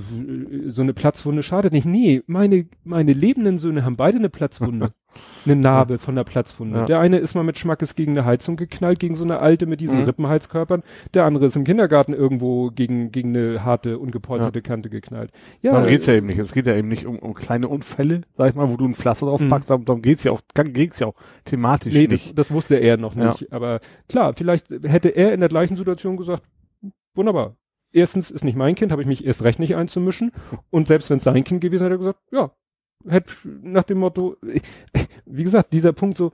so 0.67 0.83
eine 0.83 0.93
Platzwunde 0.95 1.43
schadet 1.45 1.73
nicht. 1.73 1.87
Nee, 1.87 2.23
meine, 2.27 2.67
meine 2.83 3.13
lebenden 3.13 3.59
Söhne 3.59 3.85
haben 3.85 3.97
beide 3.97 4.19
eine 4.19 4.29
Platzwunde. 4.31 4.91
eine 5.45 5.57
Narbe 5.57 5.99
von 5.99 6.15
der 6.17 6.25
Platzwunde. 6.25 6.81
Ja. 6.81 6.85
Der 6.87 7.01
eine 7.01 7.19
ist 7.19 7.35
mal 7.35 7.43
mit 7.45 7.59
Schmackes 7.59 7.95
gegen 7.95 8.13
eine 8.13 8.25
Heizung 8.25 8.57
geknallt, 8.57 8.99
gegen 8.99 9.15
so 9.15 9.25
eine 9.25 9.39
alte 9.39 9.67
mit 9.67 9.81
diesen 9.81 9.99
Mhm. 9.99 10.05
Rippenheizkörpern. 10.05 10.83
Der 11.13 11.25
andere 11.25 11.47
ist 11.47 11.57
im 11.57 11.65
Kindergarten 11.65 12.13
irgendwo 12.15 12.71
gegen, 12.71 13.13
gegen 13.13 13.37
eine 13.37 13.65
harte, 13.65 13.99
ungepolsterte 13.99 14.63
Kante 14.63 14.91
geknallt. 14.91 15.31
Ja, 15.63 15.73
Darum 15.73 15.87
geht's 15.87 16.07
ja 16.07 16.15
eben 16.15 16.27
nicht. 16.27 16.39
Es 16.39 16.53
geht 16.53 16.67
ja 16.67 16.75
eben 16.75 16.89
nicht 16.89 17.07
um, 17.07 17.19
um 17.19 17.35
kleine 17.35 17.69
Unfälle, 17.69 18.23
sag 18.37 18.51
ich 18.51 18.55
mal, 18.57 18.71
wo 18.71 18.77
du 18.77 18.85
ein 18.87 18.95
Pflaster 18.95 19.27
drauf 19.27 19.41
Mhm. 19.41 19.49
packst, 19.49 19.71
darum 19.71 19.85
darum 19.85 20.03
geht's 20.03 20.25
ja 20.25 20.33
auch, 20.33 20.41
geht's 20.55 21.01
ja 21.01 21.07
auch 21.09 21.15
thematisch 21.45 21.93
Nee, 21.95 22.07
nicht. 22.07 22.29
das, 22.31 22.35
das 22.35 22.51
wusste 22.53 22.77
er 22.77 22.97
noch 22.97 23.15
Ja. 23.17 23.31
nicht. 23.33 23.53
Aber 23.53 23.81
klar, 24.09 24.33
vielleicht 24.37 24.71
hätte 24.85 25.11
er 25.11 25.33
in 25.33 25.41
der 25.41 25.49
gleichen 25.49 25.77
Situation 25.77 26.17
gesagt, 26.17 26.43
wunderbar. 27.15 27.57
Erstens 27.93 28.31
ist 28.31 28.43
nicht 28.45 28.57
mein 28.57 28.75
Kind, 28.75 28.91
habe 28.91 29.03
ich 29.03 29.07
mich 29.09 29.25
erst 29.25 29.45
recht 29.45 29.59
nicht 29.61 29.77
einzumischen. 29.77 30.33
Und 30.71 30.89
selbst 30.89 31.11
wenn 31.11 31.19
es 31.19 31.25
sein 31.25 31.45
Kind 31.45 31.61
gewesen 31.61 31.85
hätte 31.85 31.95
er 31.95 31.99
gesagt, 31.99 32.19
ja, 32.33 32.51
hätte 33.09 33.35
nach 33.45 33.85
dem 33.85 33.99
Motto, 33.99 34.37
wie 35.27 35.45
gesagt, 35.45 35.73
dieser 35.73 35.93
Punkt 35.93 36.17
so, 36.17 36.33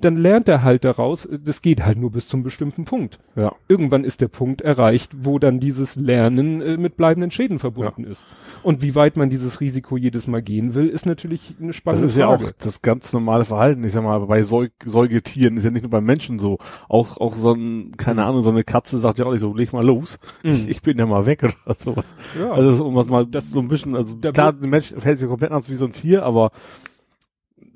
dann 0.00 0.16
lernt 0.16 0.48
er 0.48 0.62
halt 0.62 0.84
daraus, 0.84 1.28
das 1.44 1.62
geht 1.62 1.84
halt 1.84 1.98
nur 1.98 2.10
bis 2.10 2.28
zum 2.28 2.42
bestimmten 2.42 2.84
Punkt. 2.84 3.20
Ja. 3.36 3.52
Irgendwann 3.68 4.04
ist 4.04 4.20
der 4.20 4.28
Punkt 4.28 4.60
erreicht, 4.60 5.12
wo 5.20 5.38
dann 5.38 5.60
dieses 5.60 5.96
Lernen 5.96 6.60
äh, 6.60 6.76
mit 6.76 6.96
bleibenden 6.96 7.30
Schäden 7.30 7.58
verbunden 7.58 8.04
ist. 8.04 8.26
Und 8.62 8.82
wie 8.82 8.94
weit 8.94 9.16
man 9.16 9.30
dieses 9.30 9.60
Risiko 9.60 9.96
jedes 9.96 10.26
Mal 10.26 10.42
gehen 10.42 10.74
will, 10.74 10.88
ist 10.88 11.06
natürlich 11.06 11.54
eine 11.58 11.68
Das 11.68 11.76
spannende 11.76 12.06
ist 12.06 12.16
ja 12.16 12.26
Frage. 12.28 12.46
auch 12.46 12.52
das 12.58 12.82
ganz 12.82 13.12
normale 13.12 13.44
Verhalten. 13.44 13.84
Ich 13.84 13.92
sag 13.92 14.02
mal, 14.04 14.18
bei 14.26 14.42
Säug 14.42 14.72
Säugetieren 14.84 15.56
ist 15.56 15.64
ja 15.64 15.70
nicht 15.70 15.82
nur 15.82 15.90
bei 15.90 16.00
Menschen 16.00 16.38
so. 16.38 16.58
Auch, 16.88 17.18
auch 17.18 17.36
so 17.36 17.52
ein, 17.52 17.92
keine 17.96 18.22
Mhm. 18.22 18.28
Ahnung, 18.28 18.42
so 18.42 18.50
eine 18.50 18.64
Katze 18.64 18.98
sagt 18.98 19.18
ja 19.18 19.26
auch 19.26 19.32
nicht 19.32 19.40
so, 19.40 19.54
leg 19.54 19.72
mal 19.72 19.84
los. 19.84 20.18
Mhm. 20.42 20.66
Ich 20.68 20.82
bin 20.82 20.98
ja 20.98 21.06
mal 21.06 21.26
weg 21.26 21.42
oder 21.66 21.76
sowas. 21.78 22.14
ja. 22.38 22.50
Also, 22.50 22.84
um 22.86 22.94
das 22.96 23.08
mal 23.08 23.26
Das- 23.26 23.50
so 23.50 23.60
ein 23.60 23.68
bisschen, 23.68 23.94
also 23.94 24.16
klar, 24.16 24.52
der 24.52 24.68
Mensch 24.68 24.92
fällt 24.98 25.18
sich 25.18 25.28
komplett 25.28 25.52
an 25.52 25.62
wie 25.68 25.76
so 25.76 25.84
ein 25.84 25.92
Tier, 25.92 26.24
aber 26.24 26.50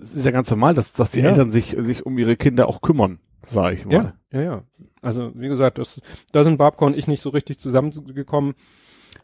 es 0.01 0.15
ist 0.15 0.25
ja 0.25 0.31
ganz 0.31 0.51
normal, 0.51 0.75
dass, 0.75 0.93
dass 0.93 1.11
die 1.11 1.21
Ja. 1.21 1.29
Eltern 1.31 1.51
sich, 1.51 1.77
sich 1.79 2.05
um 2.07 2.17
ihre 2.19 2.37
Kinder 2.37 2.69
auch 2.69 2.81
kümmern, 2.81 3.19
sage 3.47 3.77
ich 3.77 3.85
mal. 3.87 3.93
Ja, 3.95 4.15
ja, 4.33 4.43
ja. 4.43 4.63
Also 5.03 5.31
wie 5.35 5.49
gesagt, 5.49 5.79
das, 5.79 6.01
da 6.33 6.45
sind 6.45 6.59
Babka 6.59 6.85
und 6.87 6.97
ich 6.97 7.07
nicht 7.07 7.23
so 7.23 7.31
richtig 7.31 7.59
zusammengekommen. 7.59 8.55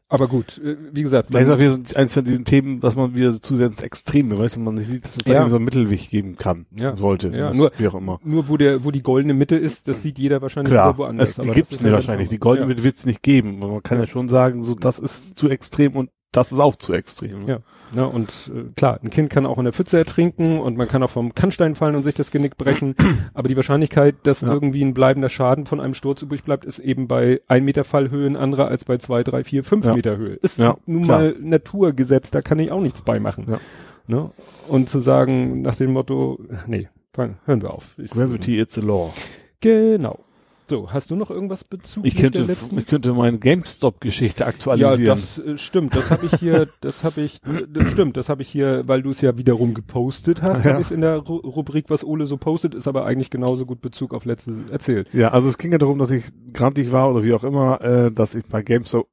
Aber 0.08 0.28
gut, 0.28 0.58
äh, 0.58 0.76
wie 0.92 1.02
gesagt, 1.02 1.28
Vielleicht 1.30 1.48
ist 1.48 1.54
auch 1.54 1.58
wieder 1.58 1.70
so 1.70 1.96
eins 1.96 2.12
von 2.14 2.24
diesen 2.24 2.44
Themen, 2.44 2.78
dass 2.80 2.94
man 2.94 3.16
wieder 3.16 3.32
zu 3.32 3.54
sehr 3.54 3.66
ins 3.66 3.80
Extreme, 3.80 4.38
weißt 4.38 4.56
du, 4.56 4.60
man 4.60 4.74
nicht 4.74 4.86
sieht, 4.88 5.04
dass 5.04 5.16
es 5.16 5.24
da 5.24 5.30
Ja. 5.32 5.36
irgendwie 5.38 5.50
so 5.50 5.56
einen 5.56 5.64
Mittelweg 5.64 6.10
geben 6.10 6.36
kann, 6.36 6.66
Ja. 6.76 6.96
sollte, 6.96 7.30
Ja, 7.30 7.48
muss, 7.48 7.56
nur- 7.56 7.72
wie 7.78 7.88
auch 7.88 7.94
immer. 7.94 8.20
nur 8.22 8.48
wo 8.48 8.56
der, 8.56 8.84
wo 8.84 8.90
die 8.90 9.02
goldene 9.02 9.34
Mitte 9.34 9.56
ist, 9.56 9.88
das 9.88 10.02
sieht 10.02 10.18
jeder 10.18 10.42
wahrscheinlich 10.42 10.72
Klar, 10.72 10.98
woanders. 10.98 11.30
es, 11.30 11.44
die 11.44 11.50
gibt's 11.50 11.72
ist 11.72 11.82
nicht 11.82 11.90
ganz 11.90 12.06
wahrscheinlich. 12.06 12.28
Die 12.28 12.38
goldene 12.38 12.64
ja. 12.66 12.68
Mitte 12.68 12.84
wird's 12.84 13.06
nicht 13.06 13.22
geben, 13.22 13.58
man 13.58 13.82
kann 13.82 13.98
ja. 13.98 14.04
Ja. 14.04 14.06
schon 14.10 14.28
sagen, 14.28 14.62
so 14.62 14.74
das 14.74 14.98
ist 14.98 15.36
zu 15.38 15.48
extrem 15.48 15.96
und 15.96 16.10
das 16.36 16.52
ist 16.52 16.58
auch 16.58 16.76
zu 16.76 16.92
extrem. 16.92 17.46
Ja. 17.48 17.58
Ne, 17.92 18.08
und 18.08 18.28
äh, 18.52 18.72
klar, 18.76 18.98
ein 19.02 19.10
Kind 19.10 19.30
kann 19.30 19.46
auch 19.46 19.56
in 19.58 19.64
der 19.64 19.72
Pfütze 19.72 19.96
ertrinken 19.98 20.58
und 20.58 20.76
man 20.76 20.88
kann 20.88 21.02
auch 21.04 21.10
vom 21.10 21.34
Kannstein 21.34 21.74
fallen 21.76 21.94
und 21.94 22.02
sich 22.02 22.14
das 22.14 22.30
Genick 22.32 22.56
brechen. 22.56 22.96
aber 23.34 23.46
die 23.48 23.54
Wahrscheinlichkeit, 23.56 24.16
dass 24.24 24.40
Ja. 24.40 24.52
irgendwie 24.52 24.82
ein 24.82 24.94
bleibender 24.94 25.28
Schaden 25.28 25.64
von 25.66 25.80
einem 25.80 25.94
Sturz 25.94 26.22
übrig 26.22 26.42
bleibt, 26.42 26.64
ist 26.64 26.80
eben 26.80 27.06
bei 27.06 27.40
ein 27.46 27.64
Meter 27.64 27.84
Fallhöhe 27.84 28.26
ein 28.26 28.36
anderer 28.36 28.66
als 28.66 28.84
bei 28.84 28.96
zwei, 28.98 29.22
drei, 29.22 29.44
vier, 29.44 29.62
fünf 29.62 29.84
Ja. 29.86 29.94
Meter 29.94 30.16
Höhe. 30.16 30.34
Ist 30.34 30.58
Ja, 30.58 30.76
nun 30.86 31.04
klar. 31.04 31.18
mal 31.20 31.36
Naturgesetz, 31.40 32.30
da 32.32 32.42
kann 32.42 32.58
ich 32.58 32.72
auch 32.72 32.80
nichts 32.80 33.02
beimachen. 33.02 33.46
Ja. 33.48 33.60
Ne? 34.06 34.30
Und 34.68 34.88
zu 34.88 34.98
sagen 35.00 35.62
nach 35.62 35.76
dem 35.76 35.92
Motto, 35.92 36.40
nee, 36.66 36.88
hören 37.14 37.62
wir 37.62 37.72
auf. 37.72 37.94
Gravity, 38.10 38.58
it's 38.58 38.76
a 38.76 38.80
law. 38.80 39.12
Genau. 39.60 40.18
So, 40.66 40.90
hast 40.90 41.10
du 41.10 41.16
noch 41.16 41.30
irgendwas 41.30 41.64
Bezug 41.64 42.06
Ich 42.06 42.16
könnte, 42.16 42.46
ich 42.76 42.86
könnte 42.86 43.12
meine 43.12 43.38
GameStop-Geschichte 43.38 44.44
ja, 44.44 44.46
aktualisieren. 44.46 45.20
das 45.20 45.38
äh, 45.38 45.58
stimmt. 45.58 45.94
Das 45.94 46.10
habe 46.10 46.24
ich 46.24 46.36
hier, 46.36 46.68
das 46.80 47.04
habe 47.04 47.20
ich, 47.20 47.40
das 47.68 47.90
stimmt. 47.90 48.16
Das 48.16 48.30
habe 48.30 48.40
ich 48.40 48.48
hier, 48.48 48.82
weil 48.86 49.02
du 49.02 49.10
es 49.10 49.20
ja 49.20 49.36
wiederum 49.36 49.74
gepostet 49.74 50.40
hast, 50.40 50.64
Ja. 50.64 50.72
habe 50.72 50.82
ich 50.82 50.90
in 50.90 51.02
der 51.02 51.18
Ru 51.18 51.36
Rubrik, 51.36 51.86
was 51.88 52.02
Ole 52.02 52.24
so 52.26 52.38
postet, 52.38 52.74
ist 52.74 52.88
aber 52.88 53.04
eigentlich 53.04 53.28
genauso 53.28 53.66
gut 53.66 53.82
Bezug 53.82 54.14
auf 54.14 54.24
letzte 54.24 54.54
erzählt. 54.70 55.08
Ja, 55.12 55.32
also 55.32 55.48
es 55.48 55.58
ging 55.58 55.70
ja 55.72 55.78
darum, 55.78 55.98
dass 55.98 56.10
ich 56.10 56.24
grantig 56.54 56.92
war 56.92 57.10
oder 57.10 57.22
wie 57.22 57.34
auch 57.34 57.44
immer, 57.44 57.80
äh, 57.82 58.10
dass 58.10 58.34
ich 58.34 58.44
bei 58.46 58.62
GameStop 58.62 59.08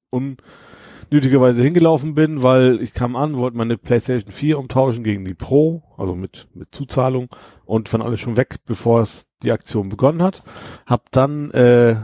nötigerweise 1.12 1.62
hingelaufen 1.64 2.16
bin, 2.16 2.42
weil 2.42 2.82
ich 2.82 2.94
kam 2.94 3.18
an, 3.18 3.36
wollte 3.38 3.58
meine 3.58 3.78
PlayStation 3.78 4.32
4 4.32 4.58
umtauschen 4.58 5.04
gegen 5.04 5.26
die 5.26 5.34
Pro, 5.34 5.84
also 5.98 6.16
mit, 6.16 6.48
mit 6.54 6.74
Zuzahlung 6.74 7.28
und 7.66 7.90
von 7.90 8.02
alles 8.02 8.22
schon 8.22 8.38
weg, 8.38 8.56
bevor 8.66 9.02
es 9.02 9.28
die 9.44 9.52
Aktion 9.52 9.90
begonnen 9.90 10.22
hat. 10.22 10.44
Hab 10.86 11.11
dann 11.11 11.52
äh, 11.52 11.95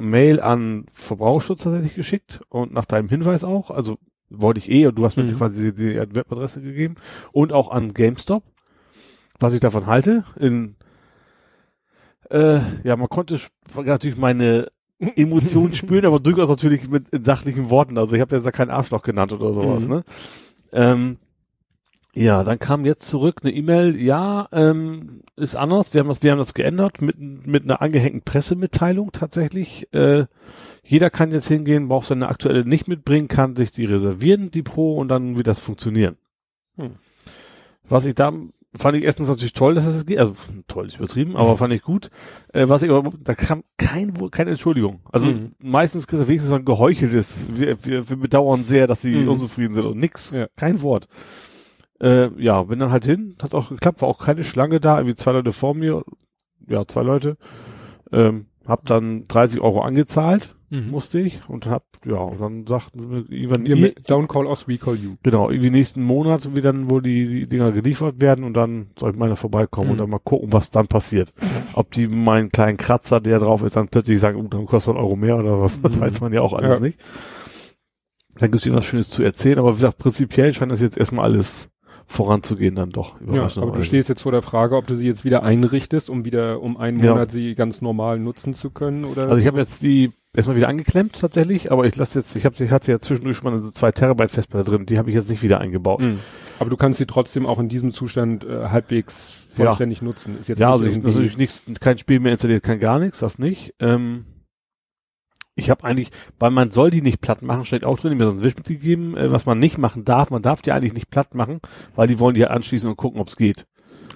Mail 0.00 0.40
an 0.40 0.86
Verbraucherschutz 0.92 1.62
tatsächlich 1.62 1.94
geschickt 1.94 2.40
und 2.48 2.72
nach 2.72 2.84
deinem 2.84 3.08
Hinweis 3.08 3.44
auch, 3.44 3.70
also 3.70 3.98
wollte 4.28 4.58
ich 4.58 4.70
eh 4.70 4.86
und 4.86 4.96
du 4.96 5.04
hast 5.04 5.16
mir 5.16 5.24
Mhm. 5.24 5.36
quasi 5.36 5.72
die, 5.72 5.94
die 5.94 5.96
Webadresse 6.16 6.60
gegeben 6.60 6.96
und 7.32 7.52
auch 7.52 7.70
an 7.70 7.94
GameStop, 7.94 8.42
was 9.38 9.52
ich 9.54 9.60
davon 9.60 9.86
halte. 9.86 10.24
In 10.38 10.76
äh, 12.30 12.58
ja, 12.82 12.96
man 12.96 13.08
konnte 13.08 13.38
natürlich 13.84 14.16
meine 14.16 14.66
Emotionen 14.98 15.74
spüren, 15.74 16.06
aber 16.06 16.20
durchaus 16.20 16.48
natürlich 16.48 16.88
mit 16.88 17.08
in 17.10 17.22
sachlichen 17.22 17.70
Worten. 17.70 17.98
Also 17.98 18.14
ich 18.14 18.20
habe 18.20 18.34
jetzt 18.34 18.44
da 18.46 18.50
kein 18.50 18.70
Arschloch 18.70 19.02
genannt 19.02 19.32
oder 19.32 19.52
sowas, 19.52 19.84
Mhm. 19.84 19.88
ne? 19.88 20.04
Ähm, 20.72 21.16
ja, 22.16 22.42
dann 22.44 22.58
kam 22.58 22.84
jetzt 22.86 23.06
zurück 23.06 23.40
eine 23.42 23.52
E-Mail, 23.52 24.00
ja, 24.00 24.48
ähm, 24.52 25.20
ist 25.36 25.54
anders, 25.54 25.92
wir 25.94 26.00
haben 26.00 26.08
das, 26.08 26.22
wir 26.22 26.30
haben 26.32 26.38
das 26.38 26.54
geändert 26.54 27.02
mit, 27.02 27.18
mit 27.18 27.64
einer 27.64 27.82
angehängten 27.82 28.22
Pressemitteilung 28.22 29.12
tatsächlich. 29.12 29.92
Äh, 29.92 30.24
jeder 30.82 31.10
kann 31.10 31.30
jetzt 31.30 31.48
hingehen, 31.48 31.88
braucht 31.88 32.06
seine 32.06 32.28
aktuelle 32.28 32.64
nicht 32.64 32.88
mitbringen, 32.88 33.28
kann 33.28 33.54
sich 33.54 33.70
die 33.70 33.84
reservieren, 33.84 34.50
die 34.50 34.62
Pro, 34.62 34.96
und 34.96 35.08
dann 35.08 35.36
wird 35.36 35.46
das 35.46 35.60
funktionieren. 35.60 36.16
Hm. 36.76 36.92
Was 37.88 38.06
ich 38.06 38.14
da 38.14 38.32
fand 38.78 38.96
ich 38.96 39.04
erstens 39.04 39.28
natürlich 39.28 39.52
toll, 39.54 39.74
dass 39.74 39.86
es 39.86 40.04
geht, 40.04 40.18
also 40.18 40.36
toll 40.68 40.86
ist 40.86 40.96
übertrieben, 40.98 41.36
aber 41.36 41.56
fand 41.56 41.72
ich 41.72 41.82
gut. 41.82 42.10
Äh, 42.52 42.68
was 42.68 42.82
ich 42.82 42.90
aber, 42.90 43.10
da 43.22 43.34
kam 43.34 43.64
kein, 43.78 44.12
keine 44.30 44.50
Entschuldigung. 44.50 45.00
Also 45.10 45.30
Mhm. 45.30 45.52
meistens 45.58 46.06
kriegst 46.06 46.22
du 46.24 46.28
wenigstens 46.28 46.52
ein 46.52 46.64
geheucheltes, 46.64 47.40
wir, 47.48 47.82
wir, 47.84 48.08
wir 48.08 48.16
bedauern 48.16 48.64
sehr, 48.64 48.86
dass 48.86 49.00
sie 49.02 49.16
Mhm. 49.16 49.28
unzufrieden 49.28 49.72
sind 49.72 49.84
und 49.86 49.98
nix, 49.98 50.30
Ja. 50.30 50.48
kein 50.56 50.82
Wort. 50.82 51.08
Äh, 52.00 52.28
ja, 52.42 52.62
bin 52.64 52.78
dann 52.78 52.90
halt 52.90 53.06
hin, 53.06 53.36
hat 53.42 53.54
auch 53.54 53.70
geklappt, 53.70 54.02
war 54.02 54.08
auch 54.08 54.18
keine 54.18 54.44
Schlange 54.44 54.80
da, 54.80 54.98
irgendwie 54.98 55.14
zwei 55.16 55.32
Leute 55.32 55.52
vor 55.52 55.74
mir, 55.74 56.04
ja, 56.68 56.86
zwei 56.86 57.02
Leute, 57.02 57.36
ähm, 58.12 58.46
hab 58.66 58.84
dann 58.86 59.26
30 59.28 59.60
Euro 59.60 59.80
angezahlt, 59.80 60.54
Mhm. 60.68 60.90
musste 60.90 61.20
ich, 61.20 61.40
und 61.48 61.66
hab, 61.66 61.84
ja, 62.04 62.16
und 62.16 62.40
dann 62.40 62.66
sagten 62.66 62.98
sie 62.98 63.06
mir, 63.06 63.18
irgendwann, 63.30 63.64
ihr- 63.66 63.76
mit 63.76 64.10
Don't 64.10 64.26
call 64.26 64.46
us, 64.46 64.66
we 64.66 64.76
call 64.78 64.96
you. 64.96 65.14
Genau, 65.22 65.48
irgendwie 65.48 65.70
nächsten 65.70 66.02
Monat, 66.02 66.54
wie 66.56 66.60
dann 66.60 66.90
wohl 66.90 67.00
die, 67.02 67.28
die 67.28 67.48
Dinger 67.48 67.70
geliefert 67.72 68.20
werden 68.20 68.44
und 68.44 68.54
dann 68.54 68.88
soll 68.98 69.12
ich 69.12 69.16
meine 69.16 69.36
vorbeikommen 69.36 69.86
Mhm. 69.86 69.92
und 69.92 69.98
dann 69.98 70.10
mal 70.10 70.18
gucken, 70.18 70.52
was 70.52 70.70
dann 70.72 70.88
passiert. 70.88 71.32
Ob 71.72 71.92
die 71.92 72.08
meinen 72.08 72.50
kleinen 72.50 72.76
Kratzer, 72.76 73.20
der 73.20 73.38
drauf 73.38 73.62
ist, 73.62 73.76
dann 73.76 73.88
plötzlich 73.88 74.18
sagen, 74.20 74.38
oh, 74.44 74.48
dann 74.48 74.66
kostet 74.66 74.94
ein 74.94 75.00
Euro 75.00 75.14
mehr 75.16 75.36
oder 75.38 75.60
was, 75.62 75.80
das 75.80 75.92
Mhm. 75.96 76.00
weiß 76.00 76.20
man 76.20 76.32
ja 76.32 76.40
auch 76.42 76.52
alles 76.52 76.74
Ja. 76.74 76.80
nicht. 76.80 76.98
Dann 78.38 78.50
gibt 78.50 78.66
es 78.66 78.72
was 78.74 78.84
Schönes 78.84 79.08
zu 79.08 79.22
erzählen, 79.22 79.58
aber 79.60 79.70
wie 79.70 79.76
gesagt, 79.76 79.98
prinzipiell 79.98 80.52
scheint 80.52 80.70
das 80.72 80.80
jetzt 80.82 80.98
erstmal 80.98 81.24
alles 81.24 81.68
voranzugehen 82.06 82.74
dann 82.76 82.90
doch. 82.90 83.16
Ja, 83.32 83.48
aber 83.56 83.72
du 83.72 83.82
stehst 83.82 84.08
jetzt 84.08 84.22
vor 84.22 84.32
der 84.32 84.42
Frage, 84.42 84.76
ob 84.76 84.86
du 84.86 84.94
sie 84.94 85.06
jetzt 85.06 85.24
wieder 85.24 85.42
einrichtest, 85.42 86.08
um 86.08 86.24
wieder 86.24 86.60
um 86.62 86.76
einen 86.76 87.02
Ja. 87.02 87.12
Monat 87.12 87.30
sie 87.30 87.54
ganz 87.54 87.80
normal 87.80 88.18
nutzen 88.18 88.54
zu 88.54 88.70
können 88.70 89.04
oder. 89.04 89.26
Also 89.26 89.36
ich 89.38 89.46
habe 89.46 89.58
jetzt 89.58 89.82
die 89.82 90.12
erstmal 90.32 90.56
wieder 90.56 90.68
angeklemmt 90.68 91.18
tatsächlich, 91.18 91.72
aber 91.72 91.84
ich 91.86 91.96
lasse 91.96 92.18
jetzt, 92.18 92.36
ich 92.36 92.44
habe, 92.44 92.62
ich 92.62 92.70
hatte 92.70 92.92
ja 92.92 93.00
zwischendurch 93.00 93.36
schon 93.38 93.50
mal 93.50 93.58
eine 93.58 93.70
2 93.72 93.90
Terabyte 93.92 94.30
Festplatte 94.30 94.70
drin, 94.70 94.86
die 94.86 94.98
habe 94.98 95.10
ich 95.10 95.16
jetzt 95.16 95.30
nicht 95.30 95.42
wieder 95.42 95.60
eingebaut. 95.60 96.00
Mhm. 96.00 96.20
Aber 96.58 96.70
du 96.70 96.76
kannst 96.76 96.98
sie 96.98 97.06
trotzdem 97.06 97.44
auch 97.44 97.58
in 97.58 97.68
diesem 97.68 97.92
Zustand 97.92 98.44
äh, 98.44 98.68
halbwegs 98.68 99.40
Ja. 99.56 99.64
vollständig 99.66 100.00
nutzen. 100.02 100.38
Ist 100.38 100.48
jetzt 100.48 100.58
ja, 100.60 100.68
nicht 100.76 100.84
also 100.84 100.86
ich 100.98 101.02
natürlich 101.02 101.36
nichts, 101.36 101.64
kein 101.80 101.98
Spiel 101.98 102.20
mehr 102.20 102.32
installiert, 102.32 102.62
kein 102.62 102.78
gar 102.78 102.98
nichts, 102.98 103.18
das 103.18 103.38
nicht. 103.38 103.74
Ähm, 103.80 104.24
ich 105.56 105.70
habe 105.70 105.84
eigentlich, 105.84 106.10
weil 106.38 106.50
man 106.50 106.70
soll 106.70 106.90
die 106.90 107.02
nicht 107.02 107.20
platt 107.20 107.42
machen, 107.42 107.64
steht 107.64 107.84
auch 107.84 107.98
drin, 107.98 108.16
mir 108.16 108.26
so 108.26 108.32
ein 108.32 108.44
Wisch 108.44 108.56
mitgegeben, 108.56 109.16
äh, 109.16 109.32
was 109.32 109.46
man 109.46 109.58
nicht 109.58 109.78
machen 109.78 110.04
darf. 110.04 110.30
Man 110.30 110.42
darf 110.42 110.62
die 110.62 110.70
eigentlich 110.72 110.92
nicht 110.94 111.10
platt 111.10 111.34
machen, 111.34 111.60
weil 111.94 112.06
die 112.08 112.18
wollen 112.20 112.34
die 112.34 112.42
ja 112.42 112.48
anschließen 112.48 112.88
und 112.88 112.96
gucken, 112.96 113.20
ob 113.20 113.28
es 113.28 113.36
geht. 113.36 113.66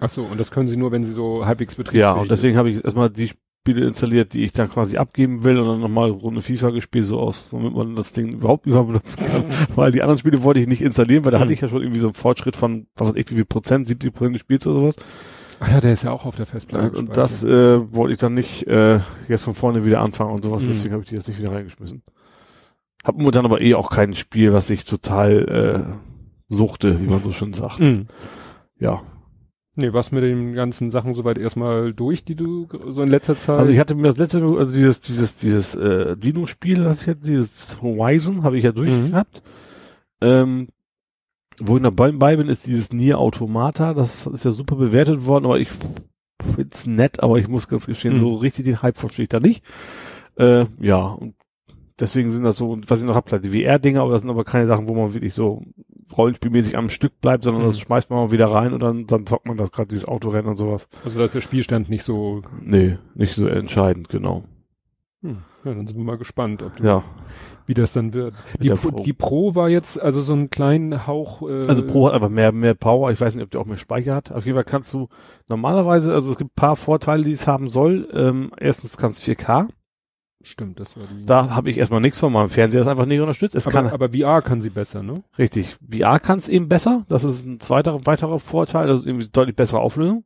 Ach 0.00 0.10
so, 0.10 0.22
und 0.22 0.38
das 0.38 0.50
können 0.50 0.68
sie 0.68 0.76
nur, 0.76 0.92
wenn 0.92 1.02
sie 1.02 1.12
so 1.12 1.44
halbwegs 1.46 1.74
betriebsfähig 1.74 2.02
Ja, 2.02 2.12
und 2.12 2.30
deswegen 2.30 2.56
habe 2.56 2.70
ich 2.70 2.84
erstmal 2.84 3.10
die 3.10 3.28
Spiele 3.28 3.86
installiert, 3.86 4.32
die 4.34 4.42
ich 4.44 4.52
dann 4.52 4.70
quasi 4.70 4.96
abgeben 4.96 5.44
will 5.44 5.58
und 5.58 5.66
dann 5.66 5.80
nochmal 5.80 6.10
Runde 6.10 6.40
FIFA 6.42 6.70
gespielt, 6.70 7.06
so 7.06 7.18
aus, 7.20 7.50
damit 7.50 7.74
man 7.74 7.96
das 7.96 8.12
Ding 8.12 8.32
überhaupt 8.32 8.66
überbenutzen 8.66 9.24
kann. 9.26 9.44
weil 9.74 9.92
die 9.92 10.02
anderen 10.02 10.18
Spiele 10.18 10.42
wollte 10.42 10.60
ich 10.60 10.66
nicht 10.66 10.80
installieren, 10.82 11.24
weil 11.24 11.32
da 11.32 11.38
Mhm. 11.38 11.42
hatte 11.42 11.52
ich 11.54 11.60
ja 11.60 11.68
schon 11.68 11.82
irgendwie 11.82 12.00
so 12.00 12.06
einen 12.06 12.14
Fortschritt 12.14 12.56
von, 12.56 12.86
was 12.96 13.08
weiß 13.08 13.14
ich, 13.16 13.30
wie 13.30 13.34
viel 13.36 13.44
Prozent, 13.44 13.88
70 13.88 14.12
Prozent 14.12 14.34
gespielt 14.34 14.66
oder 14.66 14.80
sowas. 14.80 14.96
Ach 15.62 15.70
ja, 15.70 15.80
der 15.80 15.92
ist 15.92 16.02
ja 16.04 16.10
auch 16.10 16.24
auf 16.24 16.36
der 16.36 16.46
Festplatte. 16.46 16.98
Und 16.98 17.16
das 17.16 17.44
äh, 17.44 17.92
wollte 17.94 18.14
ich 18.14 18.18
dann 18.18 18.34
nicht 18.34 18.66
äh, 18.66 19.00
jetzt 19.28 19.44
von 19.44 19.54
vorne 19.54 19.84
wieder 19.84 20.00
anfangen 20.00 20.32
und 20.32 20.42
sowas, 20.42 20.62
Mhm. 20.62 20.68
deswegen 20.68 20.92
habe 20.94 21.02
ich 21.02 21.10
die 21.10 21.14
jetzt 21.16 21.28
nicht 21.28 21.38
wieder 21.38 21.52
reingeschmissen. 21.52 22.02
Hab 23.04 23.16
momentan 23.16 23.44
aber 23.44 23.60
eh 23.60 23.74
auch 23.74 23.90
kein 23.90 24.14
Spiel, 24.14 24.52
was 24.52 24.68
ich 24.70 24.84
total 24.84 25.48
äh, 25.48 26.54
suchte, 26.54 27.00
wie 27.00 27.06
man 27.06 27.22
so 27.22 27.32
schön 27.32 27.52
sagt. 27.52 27.78
Mhm. 27.80 28.06
Ja. 28.78 29.02
Nee, 29.76 29.92
was 29.92 30.10
mit 30.12 30.24
den 30.24 30.52
ganzen 30.54 30.90
Sachen 30.90 31.14
soweit 31.14 31.38
erstmal 31.38 31.92
durch, 31.94 32.24
die 32.24 32.34
du 32.34 32.66
so 32.88 33.02
in 33.02 33.08
letzter 33.08 33.36
Zeit. 33.38 33.58
Also 33.58 33.72
ich 33.72 33.78
hatte 33.78 33.94
mir 33.94 34.08
das 34.08 34.16
letzte, 34.18 34.42
also 34.42 34.74
dieses, 34.74 35.00
dieses, 35.00 35.36
dieses 35.36 35.74
äh, 35.76 36.16
Dino-Spiel, 36.16 36.82
das 36.84 37.02
ich 37.02 37.06
jetzt, 37.06 37.26
dieses 37.26 37.80
Horizon, 37.80 38.42
habe 38.42 38.58
ich 38.58 38.64
ja 38.64 38.72
durchgehabt. 38.72 39.42
Ähm, 40.20 40.68
wo 41.60 41.76
ich 41.76 41.82
dabei 41.82 42.12
bei 42.12 42.36
bin, 42.36 42.48
ist 42.48 42.66
dieses 42.66 42.92
Nier 42.92 43.18
Automata. 43.18 43.94
Das 43.94 44.26
ist 44.26 44.44
ja 44.44 44.50
super 44.50 44.76
bewertet 44.76 45.26
worden, 45.26 45.44
aber 45.46 45.58
ich 45.60 45.68
find's 46.54 46.86
nett, 46.86 47.22
aber 47.22 47.38
ich 47.38 47.48
muss 47.48 47.68
ganz 47.68 47.86
gestehen, 47.86 48.14
Mhm. 48.14 48.18
so 48.18 48.34
richtig 48.34 48.64
den 48.64 48.82
Hype 48.82 48.96
verstehe 48.96 49.24
ich 49.24 49.28
da 49.28 49.40
nicht. 49.40 49.62
Äh, 50.36 50.64
ja, 50.80 51.06
und 51.08 51.34
deswegen 51.98 52.30
sind 52.30 52.44
das 52.44 52.56
so, 52.56 52.78
was 52.86 53.00
ich 53.02 53.06
noch 53.06 53.14
hab, 53.14 53.26
klar, 53.26 53.40
die 53.40 53.50
VR-Dinger, 53.50 54.00
aber 54.02 54.12
das 54.12 54.22
sind 54.22 54.30
aber 54.30 54.44
keine 54.44 54.66
Sachen, 54.66 54.88
wo 54.88 54.94
man 54.94 55.12
wirklich 55.12 55.34
so 55.34 55.62
rollenspielmäßig 56.16 56.76
am 56.78 56.88
Stück 56.88 57.20
bleibt, 57.20 57.44
sondern 57.44 57.62
Mhm. 57.62 57.66
das 57.66 57.78
schmeißt 57.80 58.10
man 58.10 58.18
mal 58.20 58.32
wieder 58.32 58.46
rein 58.46 58.72
und 58.72 58.80
dann, 58.82 59.06
dann 59.06 59.26
zockt 59.26 59.46
man 59.46 59.56
das 59.58 59.70
gerade 59.70 59.88
dieses 59.88 60.06
Autorennen 60.06 60.46
und 60.48 60.56
sowas. 60.56 60.88
also 61.04 61.18
da 61.18 61.26
ist 61.26 61.34
der 61.34 61.40
Spielstand 61.40 61.88
nicht 61.90 62.02
so. 62.04 62.42
Nee, 62.62 62.96
nicht 63.14 63.34
so 63.34 63.46
entscheidend, 63.46 64.08
genau. 64.08 64.44
Hm. 65.22 65.38
Ja, 65.64 65.74
dann 65.74 65.86
sind 65.86 65.98
wir 65.98 66.04
mal 66.04 66.16
gespannt, 66.16 66.62
ob 66.62 66.76
du, 66.76 66.84
Ja. 66.84 67.04
Wie 67.70 67.74
das 67.74 67.92
dann 67.92 68.12
wird. 68.12 68.34
Die 68.60 68.68
Pro, 68.68 68.90
Pro. 68.90 69.02
die 69.04 69.12
Pro 69.12 69.54
war 69.54 69.68
jetzt 69.68 69.98
also 69.98 70.20
so 70.22 70.32
einen 70.32 70.50
kleinen 70.50 71.06
Hauch. 71.06 71.48
Äh, 71.48 71.66
Also 71.68 71.86
Pro 71.86 72.08
hat 72.08 72.14
einfach 72.14 72.28
mehr, 72.28 72.50
mehr 72.50 72.74
Power. 72.74 73.12
Ich 73.12 73.20
weiß 73.20 73.36
nicht, 73.36 73.44
ob 73.44 73.50
der 73.52 73.60
auch 73.60 73.66
mehr 73.66 73.76
Speicher 73.76 74.12
hat. 74.12 74.32
Auf 74.32 74.44
jeden 74.44 74.56
Fall 74.56 74.64
kannst 74.64 74.92
du 74.92 75.08
normalerweise, 75.48 76.12
also 76.12 76.32
es 76.32 76.36
gibt 76.36 76.50
ein 76.50 76.56
paar 76.56 76.74
Vorteile, 76.74 77.22
die 77.22 77.30
es 77.30 77.46
haben 77.46 77.68
soll. 77.68 78.08
Ähm, 78.12 78.50
erstens 78.58 78.96
kannst 78.96 79.22
4K. 79.22 79.68
Stimmt, 80.42 80.80
das 80.80 80.96
war 80.96 81.04
die. 81.06 81.26
Da 81.26 81.50
habe 81.50 81.70
ich 81.70 81.78
erstmal 81.78 82.00
nichts 82.00 82.18
von 82.18 82.32
meinem 82.32 82.48
Fernseher, 82.48 82.80
das 82.80 82.88
einfach 82.88 83.06
nicht 83.06 83.20
unterstützt. 83.20 83.54
Es 83.54 83.68
aber, 83.68 83.72
kann 83.72 83.86
aber 83.92 84.08
VR 84.08 84.42
kann 84.42 84.60
sie 84.60 84.70
besser, 84.70 85.04
ne? 85.04 85.22
richtig. 85.38 85.76
VR 85.88 86.18
kann 86.18 86.40
es 86.40 86.48
eben 86.48 86.68
besser. 86.68 87.04
Das 87.08 87.22
ist 87.22 87.46
ein 87.46 87.60
zweiter, 87.60 88.04
weiterer 88.04 88.40
Vorteil. 88.40 88.88
Das 88.88 89.00
ist 89.00 89.06
irgendwie 89.06 89.28
deutlich 89.28 89.54
bessere 89.54 89.78
Auflösung. 89.78 90.24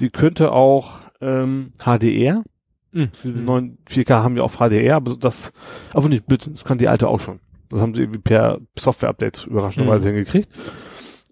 Die 0.00 0.10
könnte 0.10 0.50
auch 0.50 0.98
ähm, 1.20 1.72
HDR. 1.78 2.42
Für 3.12 3.28
die 3.28 3.40
neuen 3.40 3.78
4K 3.88 4.22
haben 4.22 4.34
wir 4.36 4.44
auf 4.44 4.56
HDR, 4.58 4.96
aber 4.96 5.16
das, 5.16 5.52
aber 5.92 6.08
nicht 6.08 6.26
bitte, 6.26 6.50
das 6.50 6.64
kann 6.64 6.78
die 6.78 6.88
alte 6.88 7.08
auch 7.08 7.20
schon. 7.20 7.40
Das 7.70 7.80
haben 7.80 7.94
sie 7.94 8.02
irgendwie 8.02 8.20
per 8.20 8.60
Software-Updates 8.78 9.44
überraschenderweise 9.44 10.08
Mhm. 10.10 10.14
hingekriegt. 10.14 10.48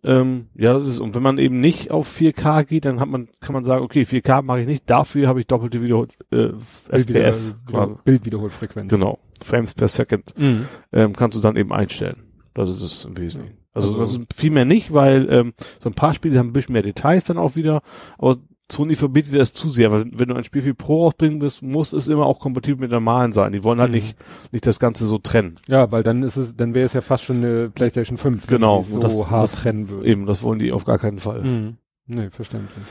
Ähm, 0.04 0.48
ja, 0.56 0.72
das 0.76 0.88
ist, 0.88 0.98
und 0.98 1.14
wenn 1.14 1.22
man 1.22 1.38
eben 1.38 1.60
nicht 1.60 1.92
auf 1.92 2.08
4K 2.12 2.64
geht, 2.64 2.84
dann 2.86 2.98
hat 2.98 3.08
man, 3.08 3.28
kann 3.40 3.52
man 3.52 3.62
sagen, 3.62 3.84
okay, 3.84 4.02
4K 4.02 4.42
mache 4.42 4.62
ich 4.62 4.66
nicht, 4.66 4.90
dafür 4.90 5.28
habe 5.28 5.38
ich 5.38 5.46
doppelte 5.46 5.80
Wiederhol 5.80 6.08
äh, 6.32 6.48
FPS, 6.90 7.56
quasi. 7.70 7.94
Bildwiederholfrequenz. 8.04 8.90
Genau. 8.90 9.20
Frames 9.40 9.74
per 9.74 9.86
Second, 9.86 10.34
Mhm. 10.36 10.66
ähm, 10.92 11.12
kannst 11.12 11.38
du 11.38 11.42
dann 11.42 11.54
eben 11.56 11.72
einstellen. 11.72 12.24
Das 12.54 12.68
ist 12.68 12.82
es 12.82 13.04
im 13.04 13.16
Wesentlichen. 13.16 13.58
Also, 13.74 13.90
Also- 13.90 14.00
das 14.00 14.10
ist 14.12 14.34
viel 14.34 14.50
mehr 14.50 14.64
nicht, 14.64 14.92
weil 14.92 15.28
ähm, 15.30 15.52
so 15.78 15.88
ein 15.88 15.94
paar 15.94 16.14
Spiele 16.14 16.38
haben 16.38 16.48
ein 16.48 16.52
bisschen 16.52 16.72
mehr 16.72 16.82
Details 16.82 17.24
dann 17.24 17.38
auch 17.38 17.54
wieder, 17.54 17.82
aber 18.18 18.38
Sony 18.70 18.94
verbietet 18.94 19.34
das 19.34 19.52
zu 19.52 19.68
sehr, 19.68 19.92
weil 19.92 20.06
wenn 20.12 20.28
du 20.28 20.34
ein 20.34 20.44
Spiel 20.44 20.64
wie 20.64 20.72
Pro 20.72 21.04
rausbringen 21.04 21.40
bist, 21.40 21.62
muss 21.62 21.92
es 21.92 22.08
immer 22.08 22.24
auch 22.24 22.38
kompatibel 22.40 22.80
mit 22.80 22.90
normalen 22.90 23.32
sein. 23.32 23.52
Die 23.52 23.64
wollen 23.64 23.80
halt 23.80 23.90
Mhm. 23.90 23.96
nicht, 23.96 24.16
nicht 24.50 24.66
das 24.66 24.78
Ganze 24.80 25.04
so 25.04 25.18
trennen. 25.18 25.58
Ja, 25.68 25.92
weil 25.92 26.02
dann 26.02 26.22
ist 26.22 26.36
es, 26.36 26.56
dann 26.56 26.72
wäre 26.72 26.86
es 26.86 26.94
ja 26.94 27.02
fast 27.02 27.24
schon 27.24 27.38
eine 27.38 27.68
PlayStation 27.70 28.16
5, 28.16 28.48
wenn 28.50 28.56
Genau, 28.58 28.82
so 28.82 28.98
das- 28.98 29.30
hart 29.30 29.42
das- 29.44 29.52
trennen 29.56 29.90
würde. 29.90 30.08
Eben, 30.08 30.24
das 30.26 30.42
wollen 30.42 30.58
die 30.58 30.72
auf 30.72 30.84
gar 30.86 30.98
keinen 30.98 31.18
Fall. 31.18 31.42
Mhm. 31.42 31.76
Nee, 32.06 32.30
verständlich. 32.30 32.84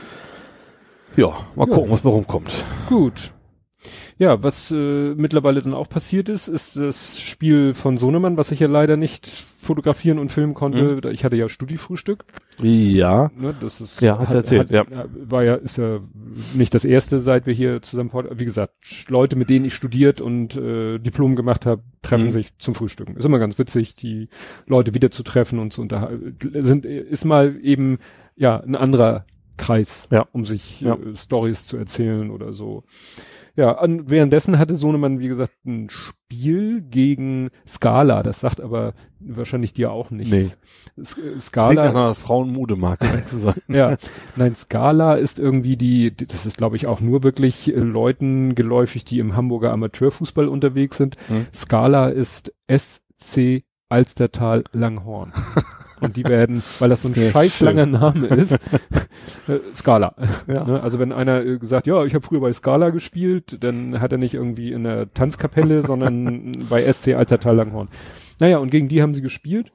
Ja, 1.16 1.28
mal 1.56 1.68
Ja. 1.68 1.74
gucken, 1.74 1.90
was 1.90 2.00
bei 2.00 2.10
rumkommt. 2.10 2.64
Gut. 2.88 3.32
Ja, 4.18 4.42
was 4.42 4.70
äh, 4.70 5.14
mittlerweile 5.14 5.62
dann 5.62 5.74
auch 5.74 5.88
passiert 5.88 6.28
ist, 6.28 6.48
ist 6.48 6.76
das 6.76 7.18
Spiel 7.20 7.74
von 7.74 7.96
Sohnemann, 7.96 8.36
was 8.36 8.50
ich 8.52 8.60
ja 8.60 8.68
leider 8.68 8.96
nicht 8.96 9.26
fotografieren 9.26 10.18
und 10.18 10.30
filmen 10.30 10.54
konnte. 10.54 11.00
Mhm. 11.02 11.12
Ich 11.12 11.24
hatte 11.24 11.36
ja 11.36 11.48
Studiefrühstück. 11.48 12.24
Ja. 12.60 13.30
Ne, 13.36 13.54
das 13.60 13.80
ist, 13.80 14.00
Ja, 14.00 14.18
hast 14.18 14.32
du 14.32 14.36
erzählt, 14.36 14.70
ja. 14.70 14.84
War 15.14 15.44
ja, 15.44 15.54
ist 15.54 15.78
ja 15.78 16.00
nicht 16.54 16.74
das 16.74 16.84
erste, 16.84 17.20
seit 17.20 17.46
wir 17.46 17.54
hier 17.54 17.80
zusammen, 17.82 18.10
wie 18.34 18.44
gesagt, 18.44 18.74
Leute, 19.08 19.36
mit 19.36 19.50
denen 19.50 19.64
ich 19.64 19.74
studiert 19.74 20.20
und 20.20 20.56
äh, 20.56 20.98
Diplom 20.98 21.34
gemacht 21.36 21.64
habe, 21.66 21.82
treffen 22.02 22.26
Mhm. 22.26 22.30
sich 22.32 22.56
zum 22.58 22.74
Frühstücken. 22.74 23.16
Ist 23.16 23.24
immer 23.24 23.38
ganz 23.38 23.58
witzig, 23.58 23.94
die 23.94 24.28
Leute 24.66 24.94
wieder 24.94 25.10
zu 25.10 25.22
treffen 25.22 25.58
und 25.58 25.72
zu 25.72 25.80
unterhalten. 25.82 26.36
Sind, 26.62 26.84
ist 26.84 27.24
mal 27.24 27.56
eben, 27.62 27.98
ja, 28.36 28.58
ein 28.60 28.74
anderer 28.76 29.24
Kreis, 29.56 30.08
Ja. 30.10 30.26
um 30.32 30.44
sich 30.44 30.80
Ja. 30.80 30.94
äh, 30.94 31.16
Stories 31.16 31.66
zu 31.66 31.76
erzählen 31.76 32.30
oder 32.30 32.52
so. 32.52 32.84
Ja, 33.54 33.72
und 33.72 34.08
währenddessen 34.08 34.58
hatte 34.58 34.74
Sohnemann, 34.74 35.20
wie 35.20 35.28
gesagt, 35.28 35.52
ein 35.66 35.88
Spiel 35.90 36.80
gegen 36.80 37.50
Scala. 37.68 38.22
Das 38.22 38.40
sagt 38.40 38.60
aber 38.62 38.94
wahrscheinlich 39.20 39.74
dir 39.74 39.92
auch 39.92 40.10
nichts. 40.10 40.32
Nee. 40.32 41.02
S- 41.02 41.12
äh, 41.18 41.20
Klingt 41.22 41.42
Scala, 41.42 41.82
einer 41.90 42.14
Frauenmodemarke, 42.14 43.20
zu 43.22 43.38
sein. 43.38 43.54
ja, 43.68 43.96
nein, 44.36 44.54
Scala 44.54 45.16
ist 45.16 45.38
irgendwie 45.38 45.76
die, 45.76 46.10
die- 46.16 46.26
das 46.26 46.46
ist 46.46 46.56
glaube 46.56 46.76
ich 46.76 46.86
auch 46.86 47.00
nur 47.00 47.22
wirklich 47.22 47.68
äh, 47.68 47.78
Leuten 47.78 48.54
geläufig, 48.54 49.04
die 49.04 49.18
im 49.18 49.36
Hamburger 49.36 49.72
Amateurfußball 49.72 50.48
unterwegs 50.48 50.96
sind. 50.96 51.16
Hm. 51.28 51.46
Scala 51.54 52.08
ist 52.08 52.54
SC 52.70 53.64
Alstertal 53.90 54.64
Langhorn. 54.72 55.32
Und 56.02 56.16
die 56.16 56.24
werden, 56.24 56.62
weil 56.78 56.88
das 56.88 57.02
so 57.02 57.08
ein 57.08 57.14
Sehr 57.14 57.30
scheiß 57.32 57.56
schön. 57.56 57.66
langer 57.66 57.86
Name 57.86 58.26
ist, 58.26 58.52
äh, 59.48 59.58
Scala. 59.74 60.14
Ja. 60.46 60.64
Ne? 60.64 60.82
Also 60.82 60.98
wenn 60.98 61.12
einer 61.12 61.44
äh, 61.44 61.58
gesagt, 61.58 61.86
ja, 61.86 62.04
ich 62.04 62.14
habe 62.14 62.24
früher 62.24 62.40
bei 62.40 62.52
Scala 62.52 62.90
gespielt, 62.90 63.62
dann 63.62 64.00
hat 64.00 64.12
er 64.12 64.18
nicht 64.18 64.34
irgendwie 64.34 64.72
in 64.72 64.84
der 64.84 65.12
Tanzkapelle, 65.14 65.82
sondern 65.82 66.52
bei 66.68 66.90
SC 66.92 67.14
Alstertal 67.14 67.56
Langhorn. 67.56 67.88
Naja, 68.40 68.58
und 68.58 68.70
gegen 68.70 68.88
die 68.88 69.02
haben 69.02 69.14
sie 69.14 69.22
gespielt. 69.22 69.72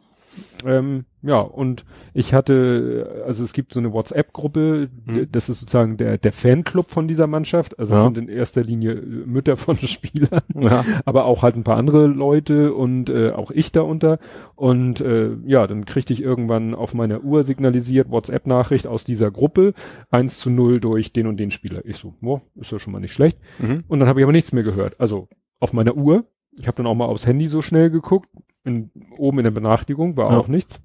Ähm, 0.66 1.06
ja, 1.22 1.40
und 1.40 1.84
ich 2.14 2.34
hatte, 2.34 3.24
also 3.26 3.44
es 3.44 3.54
gibt 3.54 3.74
so 3.74 3.80
eine 3.80 3.92
WhatsApp-Gruppe, 3.94 4.90
Mhm. 5.06 5.28
das 5.32 5.50
ist 5.50 5.60
sozusagen 5.60 5.98
der, 5.98 6.18
der 6.18 6.32
Fanclub 6.32 6.90
von 6.90 7.08
dieser 7.08 7.28
Mannschaft. 7.28 7.78
Also 7.80 7.94
es 7.94 8.00
Ja. 8.00 8.04
sind 8.06 8.18
in 8.18 8.30
erster 8.30 8.64
Linie 8.64 8.94
äh, 8.94 9.02
Mütter 9.26 9.58
von 9.58 9.76
Spielern, 9.78 10.42
Ja. 10.56 10.84
aber 11.06 11.26
auch 11.26 11.44
halt 11.44 11.56
ein 11.56 11.64
paar 11.64 11.78
andere 11.78 12.08
Leute 12.08 12.74
und 12.74 13.10
äh, 13.10 13.32
auch 13.32 13.52
ich 13.52 13.72
darunter. 13.72 14.20
Und 14.56 15.02
äh, 15.02 15.32
ja, 15.46 15.68
dann 15.68 15.86
kriegte 15.86 16.14
ich 16.14 16.22
irgendwann 16.24 16.74
auf 16.76 16.94
meiner 16.94 17.24
Uhr 17.24 17.44
signalisiert, 17.44 18.10
WhatsApp-Nachricht 18.10 18.88
aus 18.88 19.04
dieser 19.04 19.32
Gruppe, 19.32 19.74
1 20.12 20.38
zu 20.40 20.50
0 20.50 20.80
durch 20.80 21.14
den 21.14 21.28
und 21.28 21.38
den 21.38 21.52
Spieler. 21.52 21.82
Ich 21.86 21.98
so, 21.98 22.14
boah, 22.22 22.42
ist 22.56 22.72
ja 22.72 22.80
schon 22.80 22.94
mal 22.94 23.00
nicht 23.00 23.14
schlecht. 23.14 23.38
Mhm. 23.60 23.84
Und 23.88 24.00
dann 24.00 24.08
habe 24.10 24.20
ich 24.20 24.24
aber 24.24 24.34
nichts 24.34 24.54
mehr 24.54 24.64
gehört. 24.64 25.00
Also 25.00 25.28
auf 25.60 25.74
meiner 25.74 25.96
Uhr. 25.96 26.26
Ich 26.60 26.68
habe 26.68 26.78
dann 26.78 26.88
auch 26.88 26.96
mal 26.96 27.06
aufs 27.06 27.26
Handy 27.26 27.48
so 27.48 27.62
schnell 27.62 27.90
geguckt. 27.90 28.30
In, 28.64 28.92
oben 29.18 29.40
in 29.40 29.44
der 29.46 29.52
Benachrichtigung 29.52 30.18
war 30.18 30.32
Ja. 30.32 30.38
auch 30.40 30.48
nichts. 30.48 30.82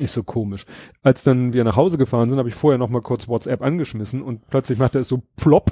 Nicht 0.00 0.10
so 0.10 0.24
komisch. 0.24 0.66
Als 1.02 1.22
dann 1.22 1.52
wir 1.52 1.62
nach 1.62 1.76
Hause 1.76 1.96
gefahren 1.98 2.28
sind, 2.28 2.38
habe 2.40 2.48
ich 2.48 2.56
vorher 2.56 2.78
noch 2.78 2.88
mal 2.88 3.02
kurz 3.02 3.28
WhatsApp 3.28 3.62
angeschmissen 3.62 4.20
und 4.20 4.48
plötzlich 4.48 4.78
machte 4.78 4.98
es 4.98 5.06
so 5.08 5.22
plopp 5.36 5.70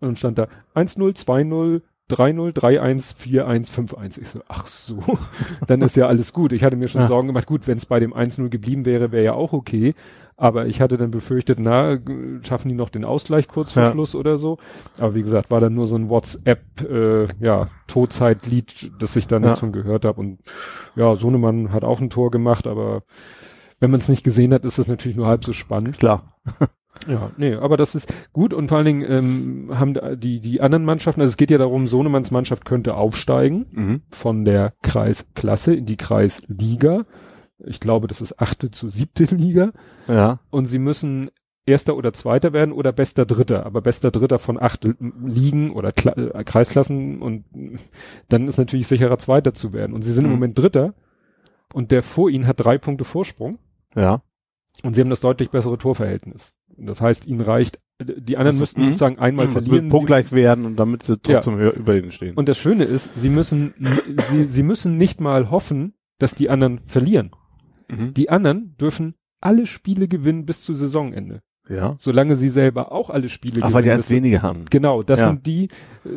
und 0.00 0.08
dann 0.08 0.16
stand 0.16 0.38
da 0.38 0.48
10, 0.74 1.14
20, 1.14 1.82
30, 2.08 2.62
31, 2.64 2.80
41, 2.80 3.40
51. 3.44 4.22
Ich 4.24 4.28
so, 4.30 4.40
ach 4.48 4.66
so, 4.66 4.98
dann 5.68 5.80
ist 5.82 5.96
ja 5.96 6.08
alles 6.08 6.32
gut. 6.32 6.52
Ich 6.52 6.64
hatte 6.64 6.74
mir 6.74 6.88
schon 6.88 7.02
Ja. 7.02 7.06
Sorgen 7.06 7.28
gemacht, 7.28 7.46
gut, 7.46 7.68
wenn 7.68 7.78
es 7.78 7.86
bei 7.86 8.00
dem 8.00 8.12
1-0 8.12 8.48
geblieben 8.48 8.84
wäre, 8.84 9.12
wäre 9.12 9.24
ja 9.24 9.34
auch 9.34 9.52
okay. 9.52 9.94
Aber 10.36 10.66
ich 10.66 10.80
hatte 10.80 10.96
dann 10.96 11.10
befürchtet, 11.10 11.58
na, 11.60 11.98
schaffen 12.42 12.68
die 12.68 12.74
noch 12.74 12.88
den 12.88 13.04
Ausgleich 13.04 13.48
kurz 13.48 13.72
vor 13.72 13.82
Ja. 13.84 13.90
Schluss 13.92 14.14
oder 14.14 14.38
so. 14.38 14.58
Aber 14.98 15.14
wie 15.14 15.22
gesagt, 15.22 15.50
war 15.50 15.60
dann 15.60 15.74
nur 15.74 15.86
so 15.86 15.94
ein 15.96 16.08
WhatsApp, 16.08 16.62
äh, 16.82 17.26
ja, 17.40 17.68
Todzeitlied, 17.86 18.92
das 18.98 19.14
ich 19.16 19.26
dann 19.28 19.44
Ja. 19.44 19.54
schon 19.56 19.72
gehört 19.72 20.04
habe. 20.04 20.20
Und 20.20 20.40
ja, 20.96 21.14
Sohnemann 21.16 21.72
hat 21.72 21.84
auch 21.84 22.00
ein 22.00 22.10
Tor 22.10 22.30
gemacht, 22.30 22.66
aber 22.66 23.02
wenn 23.80 23.90
man 23.90 24.00
es 24.00 24.08
nicht 24.08 24.24
gesehen 24.24 24.52
hat, 24.52 24.64
ist 24.64 24.78
es 24.78 24.88
natürlich 24.88 25.16
nur 25.16 25.26
halb 25.26 25.44
so 25.44 25.52
spannend. 25.52 25.98
Klar. 25.98 26.24
Ja, 27.08 27.30
nee, 27.36 27.54
aber 27.54 27.76
das 27.78 27.96
ist 27.96 28.12
gut 28.32 28.52
und 28.54 28.68
vor 28.68 28.76
allen 28.76 28.84
Dingen 28.84 29.02
ähm, 29.10 29.70
haben 29.76 29.94
die 30.20 30.40
die 30.40 30.60
anderen 30.60 30.84
Mannschaften, 30.84 31.20
also 31.22 31.30
es 31.32 31.36
geht 31.38 31.50
ja 31.50 31.58
darum, 31.58 31.88
Sohnemanns 31.88 32.30
Mannschaft 32.30 32.64
könnte 32.64 32.94
aufsteigen 32.94 33.66
Mhm. 33.72 34.02
von 34.10 34.44
der 34.44 34.74
Kreisklasse 34.82 35.74
in 35.74 35.86
die 35.86 35.96
Kreisliga. 35.96 37.04
Ich 37.66 37.80
glaube, 37.80 38.08
das 38.08 38.20
ist 38.20 38.40
achte 38.40 38.70
zu 38.70 38.88
siebte 38.88 39.24
Liga 39.34 39.72
Ja. 40.08 40.40
und 40.50 40.66
sie 40.66 40.78
müssen 40.78 41.30
Erster 41.64 41.96
oder 41.96 42.12
Zweiter 42.12 42.52
werden 42.52 42.72
oder 42.72 42.90
bester 42.92 43.24
Dritter, 43.24 43.64
aber 43.66 43.82
bester 43.82 44.10
Dritter 44.10 44.40
von 44.40 44.60
acht 44.60 44.84
Ligen 45.24 45.70
oder 45.70 45.92
Kla 45.92 46.12
äh, 46.16 46.42
Kreisklassen 46.42 47.22
und 47.22 47.44
äh, 47.54 47.76
dann 48.28 48.48
ist 48.48 48.58
natürlich 48.58 48.88
sicherer 48.88 49.16
Zweiter 49.18 49.54
zu 49.54 49.72
werden. 49.72 49.92
Und 49.94 50.02
sie 50.02 50.12
sind 50.12 50.24
im 50.24 50.30
Mhm. 50.30 50.36
Moment 50.36 50.58
Dritter 50.58 50.94
und 51.72 51.92
der 51.92 52.02
vor 52.02 52.28
ihnen 52.30 52.48
hat 52.48 52.58
drei 52.58 52.78
Punkte 52.78 53.04
Vorsprung 53.04 53.58
Ja. 53.94 54.22
und 54.82 54.94
sie 54.94 55.02
haben 55.02 55.10
das 55.10 55.20
deutlich 55.20 55.50
bessere 55.50 55.78
Torverhältnis. 55.78 56.52
Das 56.76 57.00
heißt, 57.00 57.26
ihnen 57.26 57.42
reicht, 57.42 57.78
die 58.00 58.36
anderen 58.36 58.46
Also, 58.56 58.60
müssten 58.60 58.80
mhm. 58.80 58.84
sozusagen 58.86 59.18
einmal 59.20 59.44
Das 59.46 59.52
verlieren. 59.52 59.88
punktgleich 59.88 60.32
werden 60.32 60.64
und 60.66 60.74
damit 60.76 61.04
sie 61.04 61.16
trotzdem 61.16 61.56
höher 61.58 61.74
über 61.74 61.94
ihnen 61.94 62.10
stehen. 62.10 62.34
Und 62.34 62.48
das 62.48 62.58
Schöne 62.58 62.82
ist, 62.84 63.08
sie 63.14 63.28
müssen, 63.28 63.72
sie, 64.30 64.46
sie 64.46 64.62
müssen 64.64 64.96
nicht 64.96 65.20
mal 65.20 65.50
hoffen, 65.52 65.94
dass 66.18 66.34
die 66.34 66.50
anderen 66.50 66.80
verlieren. 66.86 67.30
Mhm. 67.96 68.14
Die 68.14 68.30
anderen 68.30 68.76
dürfen 68.78 69.14
alle 69.40 69.66
Spiele 69.66 70.08
gewinnen 70.08 70.46
bis 70.46 70.62
zu 70.62 70.72
Saisonende. 70.72 71.42
Ja. 71.68 71.94
Solange 71.98 72.34
sie 72.36 72.48
selber 72.48 72.90
auch 72.92 73.08
alle 73.08 73.28
Spiele 73.28 73.60
Ach, 73.62 73.72
weil 73.72 73.82
die 73.82 73.86
gewinnen. 73.88 73.98
eins 73.98 74.10
weniger 74.10 74.42
haben. 74.42 74.64
Genau, 74.70 75.02
das 75.04 75.20
Ja. 75.20 75.28
sind 75.28 75.46
die, 75.46 75.64
äh, 75.66 75.68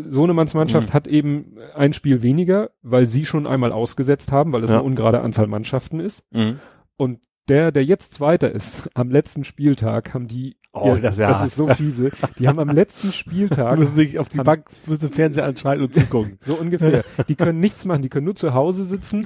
Sohnemanns 0.07 0.53
Mannschaft 0.55 0.89
Mhm. 0.89 0.93
hat 0.93 1.07
eben 1.07 1.57
ein 1.75 1.93
Spiel 1.93 2.23
weniger, 2.23 2.71
weil 2.81 3.05
sie 3.05 3.25
schon 3.25 3.45
einmal 3.45 3.71
ausgesetzt 3.71 4.31
haben, 4.31 4.51
weil 4.53 4.63
es 4.63 4.71
Ja. 4.71 4.77
eine 4.77 4.85
ungerade 4.85 5.21
Anzahl 5.21 5.47
Mannschaften 5.47 5.99
ist. 5.99 6.23
Mhm. 6.31 6.59
Und 6.97 7.19
der, 7.47 7.71
der 7.71 7.83
jetzt 7.85 8.13
Zweiter 8.13 8.51
ist, 8.51 8.89
am 8.93 9.09
letzten 9.11 9.43
Spieltag 9.43 10.13
haben 10.13 10.27
die, 10.27 10.55
Oh, 10.77 10.93
das 11.01 11.17
ja. 11.17 11.29
das 11.29 11.45
ist 11.47 11.55
so 11.55 11.67
fiese, 11.67 12.11
die 12.37 12.49
haben 12.49 12.59
am 12.59 12.67
letzten 12.67 13.13
Spieltag, 13.13 13.79
müssen 13.79 13.95
sich 13.95 14.19
auf 14.19 14.27
die 14.27 14.39
haben- 14.39 14.45
Bank, 14.45 14.65
müssen 14.87 15.09
Fernseher 15.09 15.45
anschalten 15.45 15.85
und 15.85 15.93
zugucken. 15.93 16.37
so 16.41 16.55
ungefähr, 16.55 17.05
die 17.29 17.35
können 17.35 17.61
nichts 17.61 17.85
machen, 17.85 18.01
die 18.01 18.09
können 18.09 18.25
nur 18.25 18.35
zu 18.35 18.53
Hause 18.53 18.83
sitzen 18.83 19.25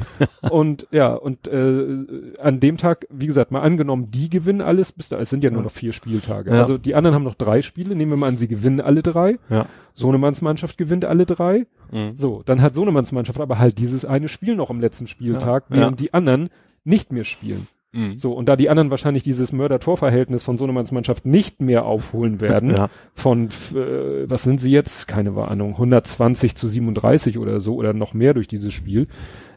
und 0.51 0.85
ja, 0.91 1.11
und 1.15 1.47
äh, 1.47 2.05
an 2.39 2.59
dem 2.59 2.77
Tag, 2.77 3.07
wie 3.09 3.25
gesagt, 3.25 3.49
mal 3.49 3.61
angenommen, 3.61 4.11
die 4.11 4.29
gewinnen 4.29 4.61
alles, 4.61 4.91
bis 4.91 5.09
da, 5.09 5.17
es 5.17 5.31
sind 5.31 5.43
ja 5.43 5.49
nur 5.49 5.61
Ja. 5.61 5.63
noch 5.63 5.71
vier 5.71 5.91
Spieltage. 5.91 6.51
Ja. 6.53 6.59
Also 6.61 6.77
die 6.77 6.93
anderen 6.93 7.15
haben 7.15 7.23
noch 7.23 7.33
drei 7.33 7.63
Spiele, 7.63 7.95
nehmen 7.95 8.11
wir 8.11 8.17
mal 8.17 8.27
an, 8.27 8.37
sie 8.37 8.47
gewinnen 8.47 8.79
alle 8.79 9.01
drei. 9.01 9.39
Ja. 9.49 9.65
Sohnemanns 9.95 10.43
Mannschaft 10.43 10.77
gewinnt 10.77 11.03
alle 11.03 11.25
drei. 11.25 11.65
Mhm. 11.91 12.15
So, 12.15 12.43
dann 12.45 12.61
hat 12.61 12.75
Sohnemanns 12.75 13.11
Mannschaft 13.11 13.39
aber 13.39 13.57
halt 13.57 13.79
dieses 13.79 14.05
eine 14.05 14.27
Spiel 14.27 14.55
noch 14.55 14.69
am 14.69 14.79
letzten 14.79 15.07
Spieltag, 15.07 15.63
Ja. 15.71 15.77
während 15.77 15.99
die 15.99 16.13
anderen 16.13 16.49
nicht 16.83 17.11
mehr 17.11 17.23
spielen. 17.23 17.65
Mhm. 17.91 18.17
So, 18.17 18.33
und 18.33 18.47
da 18.47 18.55
die 18.55 18.69
anderen 18.69 18.91
wahrscheinlich 18.91 19.23
dieses 19.23 19.51
Mörder-Tor-Verhältnis 19.51 20.43
von 20.43 20.57
Sohnemanns 20.57 20.91
Mannschaft 20.91 21.25
nicht 21.25 21.59
mehr 21.61 21.85
aufholen 21.85 22.39
werden, 22.39 22.69
Ja. 22.77 22.89
von, 23.15 23.47
äh, 23.73 24.29
was 24.29 24.43
sind 24.43 24.59
sie 24.61 24.71
jetzt? 24.71 25.07
Keine 25.07 25.31
Ahnung, 25.35 25.71
120 25.71 26.55
zu 26.55 26.67
37 26.67 27.37
oder 27.39 27.59
so 27.59 27.75
oder 27.75 27.93
noch 27.93 28.13
mehr 28.13 28.33
durch 28.33 28.47
dieses 28.47 28.73
Spiel. 28.73 29.07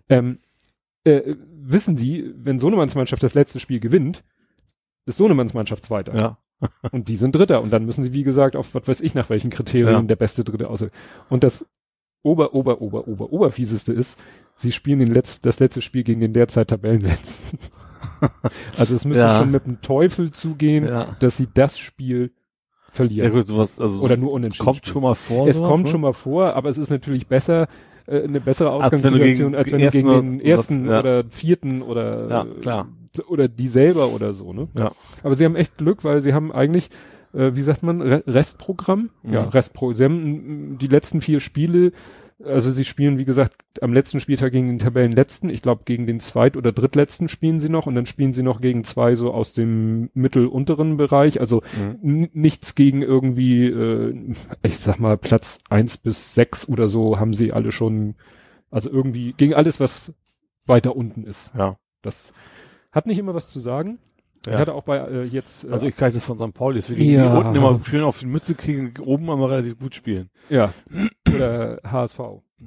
Ähm, 0.09 0.39
äh, 1.05 1.35
wissen 1.65 1.97
Sie, 1.97 2.33
wenn 2.37 2.59
Sohnemanns 2.59 2.95
Mannschaft 2.95 3.23
das 3.23 3.35
letzte 3.35 3.61
Spiel 3.61 3.81
gewinnt, 3.81 4.25
ist 5.05 5.19
Sohnemanns 5.19 5.53
Mannschaft 5.55 5.85
Zweiter. 5.85 6.17
Ja. 6.19 6.39
Und 6.93 7.09
die 7.09 7.17
sind 7.17 7.35
Dritter. 7.35 7.61
Und 7.61 7.71
dann 7.73 7.85
müssen 7.85 8.03
sie, 8.05 8.13
wie 8.13 8.23
gesagt, 8.23 8.57
auf 8.57 8.75
was 8.75 8.87
weiß 8.89 9.01
ich, 9.01 9.15
nach 9.15 9.29
welchen 9.31 9.51
Kriterien 9.51 9.93
Ja. 9.93 10.03
der 10.03 10.17
beste 10.17 10.45
Dritte 10.45 10.71
aussieht. 10.71 10.91
Und 11.29 11.43
das 11.45 11.67
Ober, 12.25 12.55
Ober, 12.55 12.81
Ober, 12.81 13.09
Ober, 13.09 13.33
Oberfieseste 13.33 13.93
ist, 13.93 14.17
sie 14.55 14.71
spielen 14.71 15.01
den 15.01 15.13
Letz-, 15.13 15.41
das 15.43 15.59
letzte 15.59 15.81
Spiel 15.81 16.05
gegen 16.05 16.21
den 16.21 16.33
derzeit 16.33 16.69
Tabellenletzten. 16.69 17.59
also 18.79 18.95
es 18.95 19.05
müsste 19.05 19.23
Ja. 19.25 19.39
schon 19.39 19.51
mit 19.51 19.67
dem 19.67 19.81
Teufel 19.81 20.31
zugehen, 20.31 20.87
Ja. 20.87 21.17
dass 21.21 21.37
sie 21.37 21.49
das 21.53 21.79
Spiel 21.79 22.33
Ja 22.33 22.95
verlieren. 22.95 23.33
gut, 23.33 23.49
sowas, 23.49 23.81
also 23.81 24.05
Oder 24.05 24.17
nur 24.17 24.33
unentschieden. 24.33 24.65
kommt 24.65 24.79
spielen. 24.79 24.93
schon 24.93 25.03
mal 25.03 25.15
vor. 25.15 25.49
Es 25.49 25.57
sowas, 25.57 25.69
kommt 25.71 25.85
ne? 25.85 25.91
schon 25.91 26.01
mal 26.03 26.13
vor, 26.13 26.55
aber 26.55 26.69
es 26.69 26.79
ist 26.79 26.91
natürlich 26.91 27.27
besser, 27.27 27.69
äh, 28.07 28.23
eine 28.23 28.41
bessere 28.41 28.71
Als 28.71 28.93
wenn 28.93 29.01
du 29.03 29.09
Ausgangssituation, 29.09 29.53
gegen 29.53 29.57
als 29.57 29.73
wenn 29.73 29.81
du 29.81 29.91
gegen 29.91 30.33
den 30.33 30.41
ersten 30.41 30.87
ja. 30.87 30.99
oder 31.01 31.25
vierten 31.31 31.83
oder, 31.83 32.29
Ja, 32.29 32.47
klar. 32.61 32.89
oder 33.29 33.49
die 33.49 33.69
selber 33.69 34.09
oder 34.09 34.35
so, 34.35 34.53
ne? 34.53 34.69
Ja. 34.79 34.93
Aber 35.23 35.35
sie 35.37 35.45
haben 35.45 35.57
echt 35.57 35.79
Glück, 35.79 36.05
weil 36.05 36.21
sie 36.21 36.35
haben 36.35 36.53
eigentlich, 36.53 36.91
äh, 37.33 37.53
wie 37.55 37.63
sagt 37.63 37.83
man, 37.83 38.03
Re 38.03 38.23
Restprogramm? 38.27 39.11
Mhm. 39.23 39.33
Ja, 39.33 39.43
Restprogramm. 39.45 39.97
Sie 39.97 40.05
haben 40.05 40.79
die 40.79 40.87
letzten 40.89 41.21
vier 41.23 41.41
Spiele, 41.41 41.93
also 42.45 42.71
sie 42.73 42.85
spielen, 42.85 43.19
wie 43.19 43.25
gesagt, 43.25 43.55
am 43.83 43.93
letzten 43.93 44.21
Spieltag 44.21 44.53
gegen 44.53 44.69
den 44.69 44.79
Tabellenletzten. 44.79 45.49
Ich 45.51 45.63
glaube, 45.63 45.83
gegen 45.85 46.07
den 46.07 46.21
zweit- 46.21 46.57
oder 46.57 46.73
drittletzten 46.73 47.29
spielen 47.29 47.61
sie 47.61 47.69
noch 47.69 47.87
und 47.87 47.95
dann 47.95 48.07
spielen 48.07 48.33
sie 48.33 48.43
noch 48.43 48.61
gegen 48.61 48.85
zwei 48.85 49.15
so 49.15 49.33
aus 49.33 49.53
dem 49.53 50.11
mittelunteren 50.15 50.97
Bereich. 50.97 51.41
Also 51.41 51.63
Mhm. 52.03 52.29
nichts 52.33 52.75
gegen 52.75 53.03
irgendwie, 53.03 53.67
äh, 53.67 54.35
ich 54.63 54.79
sag 54.79 54.99
mal, 54.99 55.17
Platz 55.19 55.59
eins 55.69 55.97
bis 55.99 56.35
sechs 56.35 56.69
oder 56.69 56.89
so 56.89 57.19
haben 57.19 57.35
sie 57.35 57.53
alle 57.53 57.73
schon, 57.73 58.15
also 58.71 58.91
irgendwie 58.91 59.33
gegen 59.37 59.55
alles, 59.55 59.81
was 59.81 60.13
weiter 60.67 60.97
unten 60.97 61.25
ist. 61.25 61.53
Ja. 61.57 61.77
Das 62.03 62.33
hat 62.91 63.07
nicht 63.07 63.19
immer 63.19 63.35
was 63.35 63.51
zu 63.51 63.61
sagen. 63.61 63.99
Ja. 64.47 64.55
Ich 64.55 64.59
hatte 64.59 64.75
auch 64.75 64.83
bei 64.83 64.99
äh, 64.99 65.25
jetzt, 65.25 65.65
äh, 65.65 65.71
Also 65.71 65.87
ich 65.87 66.01
weiß 66.01 66.15
es 66.17 66.25
von 66.25 66.37
St. 66.39 66.53
Pauli, 66.53 66.77
deswegen 66.77 67.03
Ja. 67.05 67.31
die 67.31 67.39
unten 67.47 67.55
immer 67.57 67.81
schön 67.85 68.03
auf 68.03 68.19
die 68.19 68.27
Mütze 68.27 68.55
kriegen, 68.55 68.93
oben 69.01 69.31
aber 69.31 69.51
relativ 69.51 69.79
gut 69.79 69.95
spielen. 69.95 70.31
ja, 70.49 70.73
oder 71.33 71.79
HSV, 71.85 72.19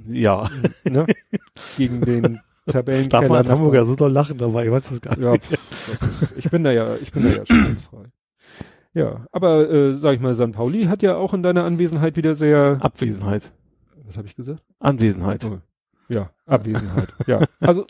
Ja. 0.08 0.48
ne? 0.84 1.06
gegen 1.76 2.00
den 2.00 2.40
Darf 2.66 3.28
man 3.28 3.38
als 3.38 3.48
Hamburger 3.48 3.84
so 3.84 3.94
doll 3.94 4.10
lachen 4.10 4.38
dabei, 4.38 4.64
ich 4.66 4.72
weiß 4.72 4.88
das 4.88 5.00
gar 5.00 5.16
nicht. 5.16 5.24
Ja, 5.24 5.34
pff, 5.36 5.98
das 6.00 6.22
ist, 6.22 6.34
ich 6.38 6.50
bin 6.50 6.64
da 6.64 6.72
ja, 6.72 6.96
ich 7.00 7.12
bin 7.12 7.22
da 7.22 7.28
ja 7.30 7.46
schmerzfrei. 7.46 8.04
Ja, 8.92 9.26
aber 9.30 9.70
äh, 9.70 9.92
sag 9.92 10.14
ich 10.14 10.20
mal, 10.20 10.34
St. 10.34 10.50
Pauli 10.52 10.84
hat 10.86 11.02
ja 11.02 11.14
auch 11.16 11.32
in 11.34 11.42
deiner 11.44 11.62
Anwesenheit 11.64 12.16
wieder 12.16 12.34
sehr, 12.34 12.78
Abwesenheit. 12.80 13.52
was 14.04 14.16
habe 14.16 14.26
ich 14.26 14.34
gesagt? 14.34 14.62
Anwesenheit. 14.80 15.44
Oh, 15.44 15.58
Ja, 16.08 16.30
Abwesenheit. 16.46 17.08
ja, 17.26 17.40
also 17.60 17.82
äh, 17.82 17.86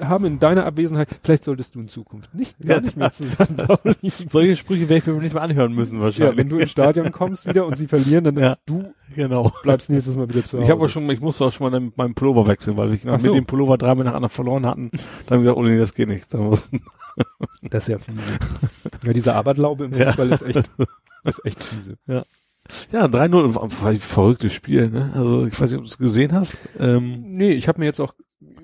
haben 0.00 0.24
in 0.24 0.38
deiner 0.40 0.64
Abwesenheit, 0.66 1.08
vielleicht 1.22 1.44
solltest 1.44 1.74
du 1.74 1.80
in 1.80 1.88
Zukunft 1.88 2.34
nicht, 2.34 2.58
gar 2.58 2.76
Ja. 2.76 2.80
nicht 2.82 2.96
mehr 2.96 3.12
zu 3.12 3.24
St. 3.28 3.56
Pauli. 3.56 3.94
Solche 4.28 4.56
Sprüche 4.56 4.88
werde 4.88 4.96
ich 4.98 5.06
mir 5.06 5.14
nicht 5.20 5.34
mehr 5.34 5.42
anhören 5.42 5.72
müssen 5.74 5.96
Ja, 5.96 6.02
wahrscheinlich. 6.02 6.36
wenn 6.36 6.48
du 6.48 6.58
ins 6.58 6.70
Stadion 6.70 7.12
kommst 7.12 7.46
wieder 7.46 7.66
und 7.66 7.76
sie 7.76 7.86
verlieren, 7.86 8.24
dann 8.24 8.36
Ja. 8.38 8.56
du 8.66 8.92
genau. 9.14 9.52
bleibst 9.62 9.90
nächstes 9.90 10.16
Mal 10.16 10.28
wieder 10.28 10.44
zu 10.44 10.56
Hause. 10.58 10.64
Ich 10.64 10.70
habe 10.70 10.82
auch 10.84 10.88
schon, 10.88 11.08
ich 11.10 11.20
musste 11.20 11.44
auch 11.44 11.52
schon 11.52 11.70
mal 11.70 11.80
mit 11.80 11.96
meinem 11.96 12.14
Pullover 12.14 12.46
wechseln, 12.46 12.76
weil 12.76 12.90
wir 12.92 12.98
Ach 13.06 13.12
mit 13.12 13.22
so. 13.22 13.34
dem 13.34 13.46
Pullover 13.46 13.76
dreimal 13.78 14.04
nacheinander 14.04 14.28
verloren 14.28 14.66
hatten. 14.66 14.90
Dann 15.26 15.38
haben 15.38 15.44
wir 15.44 15.52
gesagt, 15.54 15.58
oh 15.58 15.62
nee, 15.62 15.78
das 15.78 15.94
geht 15.94 16.08
nicht. 16.08 16.26
Das 17.62 17.82
ist 17.84 17.88
ja 17.88 17.98
fiese. 17.98 18.38
Ja, 19.04 19.12
diese 19.12 19.34
Aberglaube 19.34 19.84
im 19.84 19.92
Ja. 19.92 20.06
Fußball 20.06 20.30
ist 20.32 20.42
echt, 20.42 20.70
ist 21.24 21.44
echt 21.44 21.62
fiese. 21.62 21.96
ja, 22.06 23.04
3-0, 23.06 23.54
war 23.54 23.62
ein 23.64 23.98
verrücktes 23.98 24.52
Spiel, 24.54 24.88
ne? 24.90 25.10
Also, 25.14 25.44
ich 25.46 25.60
weiß 25.60 25.70
nicht, 25.72 25.78
ob 25.78 25.84
du 25.84 25.90
es 25.90 25.98
gesehen 25.98 26.32
hast. 26.32 26.56
Ähm, 26.78 27.22
Nee, 27.36 27.50
ich 27.52 27.68
habe 27.68 27.80
mir 27.80 27.86
jetzt 27.86 28.00
auch 28.00 28.14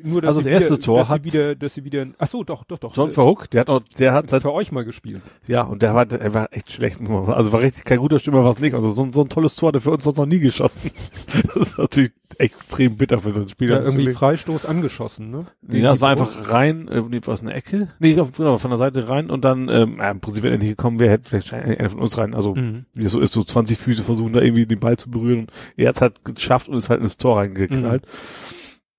nur, 0.03 0.23
dass 0.23 0.29
Also 0.29 0.41
das 0.41 0.47
erste 0.47 0.75
wieder, 0.75 0.83
Tor 0.85 0.99
dass 1.01 1.09
hat- 1.11 1.23
sie 1.23 1.33
wieder, 1.33 1.55
dass 1.55 1.75
sie 1.75 1.85
wieder, 1.85 2.07
ach 2.19 2.27
so, 2.29 2.43
doch, 2.45 2.65
doch, 2.65 2.79
doch. 2.79 2.97
John 2.97 3.11
Verhook, 3.11 3.51
der 3.51 3.61
hat 3.61 3.69
auch, 3.69 3.81
der 3.99 4.13
hat 4.15 4.31
seit, 4.31 4.41
für 4.43 4.53
euch 4.53 4.73
mal 4.73 4.85
gespielt. 4.87 5.21
ja, 5.47 5.63
und 5.63 5.83
der 5.83 5.95
war, 5.95 6.11
er 6.11 6.33
war 6.35 6.49
echt 6.53 6.73
schlecht. 6.73 6.99
Also 7.01 7.53
war 7.53 7.61
richtig 7.61 7.85
kein 7.85 7.99
guter 7.99 8.19
Stürmer, 8.19 8.43
was 8.45 8.59
nicht. 8.59 8.75
Also 8.75 8.89
so, 8.91 9.03
ein- 9.03 9.13
so 9.13 9.21
ein 9.23 9.29
tolles 9.29 9.55
Tor 9.55 9.69
hat 9.69 9.75
er 9.75 9.81
für 9.83 9.91
uns 9.91 10.05
sonst 10.05 10.17
noch 10.19 10.27
nie 10.27 10.39
geschossen. 10.41 10.91
Das 11.55 11.69
ist 11.69 11.79
natürlich 11.79 12.13
extrem 12.39 12.97
bitter 12.97 13.19
für 13.21 13.31
so 13.31 13.41
einen 13.41 13.49
Spieler. 13.49 13.77
Ja, 13.79 13.83
irgendwie. 13.85 14.09
Freistoß 14.13 14.65
angeschossen, 14.67 15.31
ne? 15.31 15.41
Nee, 15.63 15.83
das 15.83 16.01
war 16.01 16.11
einfach 16.11 16.51
rein, 16.51 16.89
äh, 16.89 17.03
es 17.27 17.41
eine 17.43 17.53
Ecke? 17.55 17.89
Nee, 17.99 18.15
genau, 18.15 18.59
von 18.59 18.71
der 18.71 18.79
Seite 18.79 19.09
rein 19.09 19.29
und 19.31 19.45
dann, 19.45 19.69
ähm, 19.69 19.97
ja, 19.99 20.11
im 20.11 20.21
Prinzip, 20.21 20.43
wenn 20.45 20.53
er 20.53 20.59
nicht 20.59 20.69
gekommen 20.69 20.99
wäre, 20.99 21.11
hätte 21.13 21.29
vielleicht 21.29 21.53
einer 21.53 21.91
von 21.91 22.01
uns 22.01 22.17
rein. 22.19 22.35
Also, 22.35 22.55
Mhm. 22.55 22.87
wie 22.95 23.03
das 23.03 23.13
so 23.13 23.21
ist, 23.21 23.33
so 23.33 23.43
20 23.43 23.79
Füße 23.79 24.03
versuchen 24.03 24.33
da 24.33 24.41
irgendwie 24.41 24.67
den 24.67 24.81
Ball 24.81 24.97
zu 24.97 25.11
berühren. 25.11 25.41
Und 25.41 25.51
er 25.77 25.89
hat 25.91 26.01
halt 26.01 26.25
geschafft 26.25 26.69
und 26.69 26.77
ist 26.77 26.89
halt 26.91 27.01
ins 27.03 27.17
Tor 27.19 27.39
reingeknallt. 27.39 28.03
Mhm. 28.07 28.09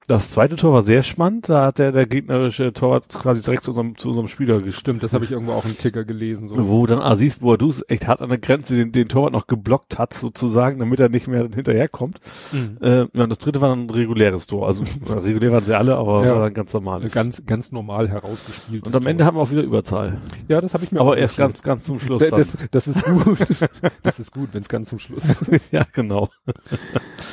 Das 0.09 0.29
zweite 0.29 0.55
Tor 0.55 0.71
war 0.71 0.83
sehr 0.83 1.03
spannend. 1.03 1.49
Da 1.49 1.65
hat 1.65 1.79
der, 1.79 1.91
der 1.91 2.05
gegnerische 2.05 2.71
Torwart 2.71 3.09
quasi 3.09 3.41
direkt 3.41 3.63
zu 3.63 3.71
unserem, 3.71 3.97
zu 3.97 4.07
unserem 4.07 4.29
Spieler 4.29 4.55
gestimmt. 4.61 4.77
Stimmt, 4.77 5.03
das 5.03 5.11
habe 5.11 5.25
ich 5.25 5.31
irgendwo 5.31 5.51
auch 5.51 5.65
im 5.65 5.77
Ticker 5.77 6.05
gelesen. 6.05 6.47
So. 6.47 6.69
Wo 6.69 6.85
dann 6.85 7.01
Aziz 7.01 7.35
Boadus 7.39 7.83
echt 7.89 8.07
hart 8.07 8.21
an 8.21 8.29
der 8.29 8.37
Grenze 8.37 8.75
den, 8.75 8.93
den 8.93 9.09
Torwart 9.09 9.33
noch 9.33 9.47
geblockt 9.47 9.97
hat, 9.99 10.13
sozusagen, 10.13 10.79
damit 10.79 11.01
er 11.01 11.09
nicht 11.09 11.27
mehr 11.27 11.41
hinterherkommt. 11.53 12.21
Mhm. 12.53 12.77
Äh, 12.79 12.99
ja, 13.13 13.23
und 13.23 13.29
das 13.29 13.39
dritte 13.39 13.59
war 13.59 13.67
dann 13.67 13.87
ein 13.87 13.89
reguläres 13.89 14.47
Tor. 14.47 14.65
Also, 14.67 14.83
regulär 15.09 15.51
waren 15.51 15.65
sie 15.65 15.77
alle, 15.77 15.97
aber 15.97 16.25
Ja. 16.25 16.35
war 16.35 16.41
dann 16.43 16.53
ganz 16.53 16.71
normales. 16.71 17.11
Ganz, 17.13 17.43
ganz 17.45 17.73
normal 17.73 18.07
herausgespielt. 18.07 18.85
und 18.87 18.95
am 18.95 19.05
Ende 19.07 19.25
haben 19.25 19.35
wir 19.35 19.41
auch 19.41 19.51
wieder 19.51 19.63
Überzahl. 19.63 20.21
ja, 20.47 20.61
das 20.61 20.73
habe 20.73 20.85
ich 20.85 20.93
mir 20.93 21.01
Aber 21.01 21.11
auch 21.11 21.15
erst 21.17 21.35
ganz, 21.35 21.61
ganz 21.63 21.83
zum 21.83 21.99
Schluss 21.99 22.21
Da- 22.23 22.29
dann. 22.29 22.39
das, 22.39 22.55
das 22.71 22.87
ist 22.87 23.03
gut. 23.03 23.37
das 24.03 24.19
ist 24.21 24.31
gut, 24.31 24.49
wenn 24.53 24.61
es 24.61 24.69
ganz 24.69 24.87
zum 24.87 24.99
Schluss 24.99 25.25
ist. 25.25 25.43
ja, 25.73 25.85
genau. 25.91 26.29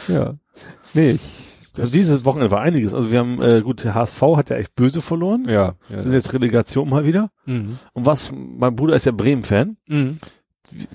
ja. 0.08 0.34
Nee, 0.92 1.12
ich, 1.12 1.20
Also 1.78 1.92
dieses 1.92 2.24
Wochenende 2.24 2.50
war 2.50 2.60
einiges. 2.60 2.94
Also 2.94 3.10
wir 3.10 3.18
haben, 3.18 3.42
äh, 3.42 3.60
gut, 3.62 3.84
der 3.84 3.94
HSV 3.94 4.22
hat 4.36 4.50
ja 4.50 4.56
echt 4.56 4.74
böse 4.74 5.00
verloren. 5.00 5.44
ja. 5.48 5.74
ja, 5.88 5.96
Das 5.96 6.04
ist 6.04 6.12
jetzt 6.12 6.32
Relegation 6.32 6.88
mal 6.88 7.04
wieder. 7.04 7.30
Mhm. 7.46 7.78
Und 7.92 8.06
was, 8.06 8.32
mein 8.32 8.76
Bruder 8.76 8.94
ist 8.96 9.06
ja 9.06 9.12
Bremen-Fan. 9.12 9.76
Mhm. 9.86 10.18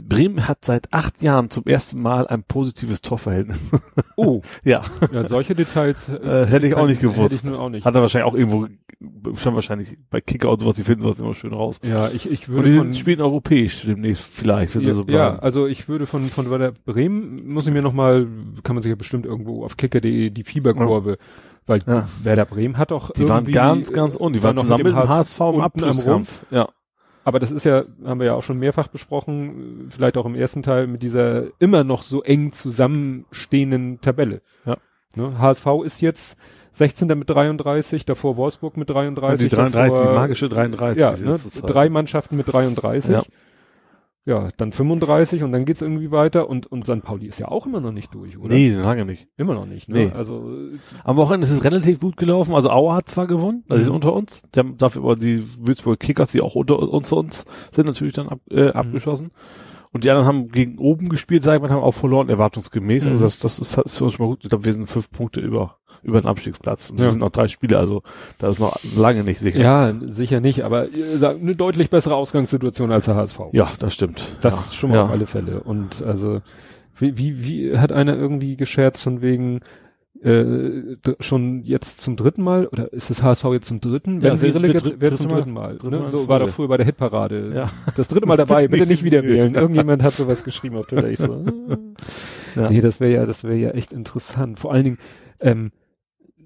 Bremen 0.08 0.48
hat 0.48 0.66
seit 0.66 0.92
acht 0.94 1.22
Jahren 1.22 1.50
zum 1.50 1.66
ersten 1.66 2.02
Mal 2.02 2.28
ein 2.28 2.44
positives 2.44 3.02
Torverhältnis. 3.02 3.70
Oh, 4.16 4.42
ja, 4.64 4.84
ja, 5.12 5.28
solche 5.28 5.56
Details 5.56 6.10
äh, 6.10 6.46
hätte 6.48 6.68
ich 6.68 6.76
auch 6.76 6.88
nicht 6.88 7.02
gewusst. 7.02 7.32
Hätte 7.32 7.36
ich 7.36 7.44
nur 7.44 7.60
auch 7.60 7.70
nicht. 7.70 7.86
Hat 7.86 7.96
er 7.96 8.02
wahrscheinlich 8.02 8.32
auch 8.32 8.36
irgendwo, 8.36 8.68
schon 9.38 9.56
wahrscheinlich 9.56 9.98
bei 10.10 10.22
Kicker 10.22 10.50
und 10.50 10.62
sowas, 10.62 10.76
die 10.76 10.84
finden 10.84 11.02
sowas 11.02 11.20
immer 11.20 11.34
schön 11.34 11.54
raus. 11.54 11.80
ja, 11.84 12.10
ich, 12.10 12.30
ich 12.30 12.48
Und 12.48 12.56
würde 12.56 12.72
die 12.72 12.78
von, 12.78 12.94
spielen 12.94 13.22
europäisch 13.22 13.84
demnächst 13.86 14.24
vielleicht, 14.26 14.76
wenn 14.76 14.82
sie 14.82 14.88
ja, 14.90 14.94
so 14.94 15.02
ja, 15.02 15.06
bleiben. 15.06 15.40
also 15.40 15.68
ich 15.68 15.88
würde 15.88 16.06
von, 16.06 16.26
von 16.26 16.50
Werder 16.50 16.72
Bremen, 16.86 17.48
muss 17.48 17.68
ich 17.68 17.74
mir 17.74 17.82
nochmal, 17.82 18.28
kann 18.64 18.76
man 18.76 18.84
sich 18.84 18.90
ja 18.90 18.96
bestimmt 18.96 19.26
irgendwo 19.26 19.64
auf 19.64 19.78
kicker.de 19.78 20.30
die 20.32 20.44
Fieberkurve, 20.44 21.18
weil 21.66 21.82
Ja. 21.86 22.08
Werder 22.24 22.46
Bremen 22.46 22.78
hat 22.78 22.92
doch 22.92 23.12
Die 23.12 23.30
waren 23.30 23.46
ganz, 23.46 23.94
ganz 23.94 24.16
unten. 24.16 24.34
Die 24.34 24.44
war 24.44 24.56
waren 24.56 24.64
zusammen 24.64 24.84
mit 24.84 24.94
dem 24.94 25.08
HSV 25.08 25.40
im 25.40 25.62
Abschlusskampf. 25.62 26.46
Ja. 26.52 26.68
Aber 27.30 27.38
das 27.38 27.52
ist 27.52 27.64
ja, 27.64 27.84
haben 28.04 28.20
wir 28.20 28.26
ja 28.26 28.34
auch 28.34 28.42
schon 28.42 28.58
mehrfach 28.58 28.88
besprochen, 28.88 29.86
vielleicht 29.92 30.18
auch 30.18 30.26
im 30.26 30.34
ersten 30.34 30.64
Teil 30.64 30.88
mit 30.88 31.04
dieser 31.04 31.44
immer 31.60 31.84
noch 31.84 32.02
so 32.02 32.24
eng 32.24 32.52
zusammenstehenden 32.52 34.02
Tabelle. 34.02 34.42
Ja. 34.66 34.78
Ne? 35.16 35.38
HSV 35.38 35.68
ist 35.86 36.02
jetzt 36.02 36.38
16. 36.72 37.08
mit 37.10 37.30
33, 37.30 38.06
davor 38.06 38.36
Wolfsburg 38.36 38.78
mit 38.78 38.90
33. 38.90 39.48
die 39.48 39.56
33, 39.56 39.94
davor, 39.94 40.12
die 40.12 40.16
magische 40.16 40.50
33. 40.50 41.00
Ja, 41.00 41.12
ne? 41.12 41.38
drei 41.68 41.90
Mannschaften 41.90 42.36
mit 42.36 42.52
33. 42.52 43.12
Ja. 43.12 43.22
Ja. 44.30 44.50
dann 44.58 44.72
35 44.72 45.44
und 45.44 45.52
dann 45.52 45.66
geht's 45.66 45.82
irgendwie 45.82 46.12
weiter 46.12 46.48
und, 46.50 46.68
und 46.68 46.84
St. 46.86 47.02
Pauli 47.04 47.26
ist 47.28 47.40
ja 47.40 47.48
auch 47.48 47.66
immer 47.66 47.82
noch 47.82 47.92
nicht 47.92 48.14
durch, 48.14 48.38
oder? 48.38 48.54
Nee, 48.54 48.70
lange 48.72 49.04
nicht. 49.06 49.28
Immer 49.38 49.56
noch 49.56 49.66
nicht, 49.66 49.90
ne? 49.90 50.06
Nee. 50.06 50.12
Also, 50.14 50.50
Am 51.04 51.18
Wochenende 51.18 51.46
ist 51.48 51.52
es 51.52 51.64
relativ 51.64 52.00
gut 52.00 52.16
gelaufen. 52.18 52.54
Also 52.56 52.70
Auer 52.70 52.96
hat 52.96 53.10
zwar 53.10 53.28
gewonnen, 53.28 53.64
also 53.68 53.78
die 53.78 53.84
sind 53.84 53.90
Mhm. 53.92 53.96
unter 53.96 54.14
uns. 54.14 54.44
Der, 54.54 54.64
dafür 54.64 55.02
aber 55.04 55.16
die 55.16 55.44
Würzburg 55.60 56.00
Kickers, 56.00 56.32
die 56.32 56.42
auch 56.42 56.56
unter 56.56 56.80
uns, 56.80 57.12
uns 57.12 57.46
sind, 57.72 57.86
natürlich 57.88 58.14
dann 58.14 58.30
ab, 58.30 58.40
Mhm. 58.50 58.58
äh, 58.58 58.68
abgeschossen. 58.70 59.32
Und 59.92 60.04
die 60.04 60.10
anderen 60.12 60.28
haben 60.28 60.50
gegen 60.50 60.78
oben 60.78 61.10
gespielt, 61.10 61.42
sag 61.42 61.56
ich 61.56 61.62
mal, 61.64 61.72
haben 61.72 61.82
auch 61.82 61.94
verloren, 61.96 62.30
erwartungsgemäß. 62.30 63.06
Mhm. 63.06 63.12
Also 63.14 63.24
das, 63.26 63.40
das 63.40 63.60
ist, 63.60 63.76
ist 63.78 63.98
für 63.98 64.04
uns 64.04 64.14
schon 64.14 64.26
mal 64.28 64.30
gut. 64.32 64.44
Ich 64.44 64.50
glaube, 64.50 64.64
wir 64.66 64.74
sind 64.74 64.86
fünf 64.86 65.10
Punkte 65.10 65.40
über, 65.42 65.78
über 66.04 66.22
den 66.22 66.28
Abstiegsplatz. 66.28 66.90
Und 66.90 67.00
es 67.00 67.06
Ja. 67.06 67.12
sind 67.12 67.20
noch 67.20 67.32
drei 67.32 67.48
Spiele, 67.48 67.78
also 67.78 68.04
da 68.38 68.50
ist 68.50 68.60
noch 68.60 68.78
lange 68.96 69.24
nicht 69.24 69.40
sicher. 69.40 69.60
ja, 69.60 69.94
sicher 70.06 70.40
nicht, 70.42 70.64
aber 70.64 70.86
äh, 70.86 71.26
eine 71.42 71.56
deutlich 71.56 71.90
bessere 71.90 72.16
Ausgangssituation 72.16 72.92
als 72.92 73.06
der 73.06 73.16
HSV. 73.16 73.40
Ja, 73.54 73.70
das 73.80 73.94
stimmt. 73.94 74.38
Das 74.42 74.54
ja. 74.56 74.74
schon 74.74 74.90
mal 74.92 74.98
ja. 74.98 75.04
auf 75.06 75.12
alle 75.12 75.28
Fälle. 75.28 75.62
Und 75.62 76.02
also, 76.04 76.42
wie, 76.98 77.18
wie, 77.18 77.44
wie 77.46 77.78
hat 77.78 77.92
einer 77.92 78.16
irgendwie 78.16 78.58
gescherzt 78.58 79.04
von 79.04 79.22
wegen 79.22 79.62
äh, 80.22 80.98
schon 81.22 81.64
jetzt 81.64 82.02
zum 82.02 82.18
dritten 82.18 82.44
Mal 82.44 82.68
oder 82.68 82.92
ist 82.92 83.10
das 83.10 83.24
HSV 83.24 83.46
jetzt 83.54 83.68
zum 83.68 83.80
dritten? 83.80 84.20
Ja, 84.20 84.32
Wenn 84.32 84.38
sie 84.38 84.54
wird- 84.54 84.62
wird 84.64 85.02
dritte 85.02 85.16
zum 85.16 85.30
dritten 85.30 85.52
Mal. 85.52 85.78
Dritte 85.78 85.92
ne? 85.92 85.98
Mal 86.00 86.04
in 86.06 86.10
so 86.10 86.28
war 86.28 86.40
doch 86.40 86.48
Folge. 86.48 86.52
früher 86.56 86.68
bei 86.68 86.78
der 86.78 86.86
Hitparade. 86.86 87.52
Ja. 87.56 87.70
Das 87.96 88.10
dritte 88.10 88.26
Mal 88.28 88.36
dabei, 88.38 88.68
Bitte 88.68 88.86
nicht 88.86 89.06
wieder 89.06 89.24
wählen. 89.24 89.56
Irgendjemand 89.56 90.04
hat 90.04 90.16
sowas 90.16 90.44
geschrieben 90.44 90.76
auf 90.76 90.88
Twitter. 90.88 91.10
Ich 91.10 91.20
so. 91.20 91.46
Ja. 92.58 92.70
nee, 92.70 92.82
das 92.82 93.00
wäre 93.00 93.14
ja, 93.14 93.26
das 93.26 93.46
wäre 93.46 93.56
ja 93.56 93.70
echt 93.70 93.94
interessant. 93.94 94.60
Vor 94.60 94.74
allen 94.74 94.84
Dingen, 94.84 94.98
ähm, 95.40 95.72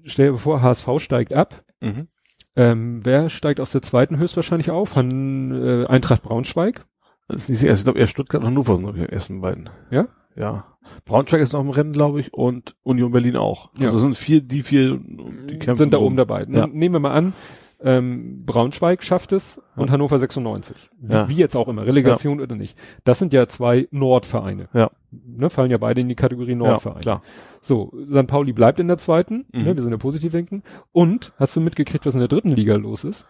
stell 0.04 0.32
dir 0.32 0.38
vor, 0.38 0.62
HSV 0.62 0.88
steigt 0.98 1.34
ab. 1.34 1.64
Mhm. 1.80 2.08
Ähm, 2.56 3.00
wer 3.04 3.30
steigt 3.30 3.60
aus 3.60 3.72
der 3.72 3.82
zweiten 3.82 4.18
höchstwahrscheinlich 4.18 4.70
auf? 4.70 4.94
Han, 4.96 5.52
äh, 5.52 5.86
Eintracht 5.86 6.22
Braunschweig? 6.22 6.86
Das 7.28 7.42
ist 7.42 7.48
nicht 7.48 7.58
sicher. 7.58 7.74
Ich 7.74 7.84
glaube, 7.84 7.98
eher 7.98 8.06
Stuttgart 8.06 8.42
und 8.42 8.48
Hannover 8.48 8.76
sind 8.76 8.94
die 8.96 9.00
ersten 9.00 9.40
beiden. 9.40 9.70
Ja? 9.90 10.08
Ja. 10.36 10.76
Braunschweig 11.04 11.40
ist 11.40 11.52
noch 11.52 11.60
im 11.60 11.70
Rennen, 11.70 11.92
glaube 11.92 12.20
ich, 12.20 12.34
und 12.34 12.76
Union 12.82 13.12
Berlin 13.12 13.36
auch. 13.36 13.70
Ja. 13.78 13.86
Also 13.86 13.98
sind 13.98 14.16
vier, 14.16 14.40
die 14.40 14.62
vier, 14.62 14.98
die 14.98 15.58
kämpfen 15.58 15.76
sind 15.76 15.94
da 15.94 15.98
oben 15.98 16.16
dabei. 16.16 16.46
Ja. 16.48 16.66
Nehmen 16.66 16.94
wir 16.94 17.00
mal 17.00 17.12
an, 17.12 17.32
ähm, 17.84 18.44
Braunschweig 18.46 19.02
schafft 19.02 19.32
es 19.32 19.60
und 19.76 19.86
Ja. 19.88 19.92
Hannover 19.92 20.18
96. 20.18 20.74
Wie, 21.00 21.12
Ja. 21.12 21.28
wie 21.28 21.34
jetzt 21.36 21.54
auch 21.54 21.68
immer, 21.68 21.84
Relegation 21.86 22.40
oder 22.40 22.56
nicht. 22.56 22.76
Das 23.04 23.18
sind 23.18 23.32
ja 23.34 23.46
zwei 23.46 23.86
Nordvereine. 23.90 24.68
Ja. 24.72 24.90
Ne, 25.10 25.50
fallen 25.50 25.70
ja 25.70 25.76
beide 25.78 26.00
in 26.00 26.08
die 26.08 26.14
Kategorie 26.16 26.50
Ja, 26.52 26.56
Nordvereine. 26.56 27.00
klar. 27.00 27.22
So, 27.60 27.92
St. 28.10 28.26
Pauli 28.26 28.52
bleibt 28.52 28.80
in 28.80 28.88
der 28.88 28.96
zweiten, 28.98 29.44
Mhm. 29.52 29.62
ne, 29.64 29.76
wir 29.76 29.82
sind 29.82 29.92
ja 29.92 29.98
positiv 29.98 30.32
denken. 30.32 30.62
Und 30.92 31.32
hast 31.38 31.54
du 31.56 31.60
mitgekriegt, 31.60 32.06
was 32.06 32.14
in 32.14 32.20
der 32.20 32.28
dritten 32.28 32.50
Liga 32.50 32.74
los 32.76 33.04
ist? 33.04 33.26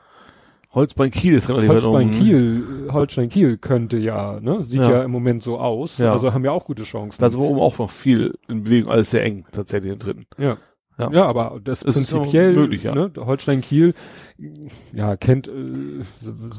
Holzbein 0.73 1.13
Kiel 1.13 1.35
ist 1.35 1.49
relativ 1.49 1.71
weit 1.71 1.85
oben. 1.85 2.11
Kiel, 2.11 2.65
äh, 2.89 2.93
Holstein 2.93 3.29
Kiel 3.29 3.59
könnte 3.59 3.97
ja, 3.97 4.41
ne, 4.41 4.59
sieht 4.65 4.81
ja. 4.81 4.91
Ja. 4.91 5.03
im 5.05 5.13
Moment 5.13 5.45
so 5.45 5.59
aus. 5.59 5.99
Ja. 5.99 6.13
Also 6.13 6.33
haben 6.35 6.45
ja 6.45 6.51
auch 6.51 6.65
gute 6.65 6.83
Chancen. 6.83 7.21
Da 7.21 7.27
ist 7.29 7.35
aber 7.37 7.45
oben 7.45 7.61
auch 7.61 7.79
noch 7.79 7.91
viel 7.93 8.37
in 8.49 8.65
Bewegung, 8.65 8.91
alles 8.91 9.13
sehr 9.13 9.23
eng, 9.23 9.45
tatsächlich 9.53 9.93
im 9.93 9.99
dritten. 10.01 10.27
Ja. 10.37 10.57
Ja. 10.99 11.11
Ja, 11.11 11.27
aber 11.27 11.61
das 11.63 11.83
ist 11.83 11.95
prinzipiell 11.95 12.53
möglich, 12.53 12.85
ja. 12.85 12.95
ne, 12.95 13.11
Holstein 13.17 13.63
Kiel, 13.63 13.95
ja, 14.93 15.17
kennt, 15.17 15.49
äh, 15.49 15.53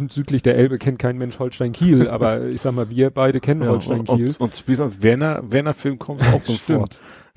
südlich 0.10 0.44
der 0.44 0.58
Elbe 0.58 0.78
kennt 0.78 1.00
kein 1.00 1.18
Mensch 1.18 1.40
Holstein 1.40 1.72
Kiel, 1.72 2.08
aber 2.10 2.46
ich 2.46 2.62
sag 2.62 2.74
mal, 2.74 2.90
wir 2.90 3.12
beide 3.12 3.40
kennen 3.40 3.68
Holstein 3.68 4.02
und, 4.02 4.08
Kiel. 4.08 4.28
und, 4.28 4.42
und 4.42 4.56
spätestens 4.56 5.02
Werner, 5.02 5.42
Werner 5.50 5.74
Film 5.74 6.00
kommt 6.00 6.22
auch 6.28 6.42
drin 6.44 6.56
vor. 6.62 6.86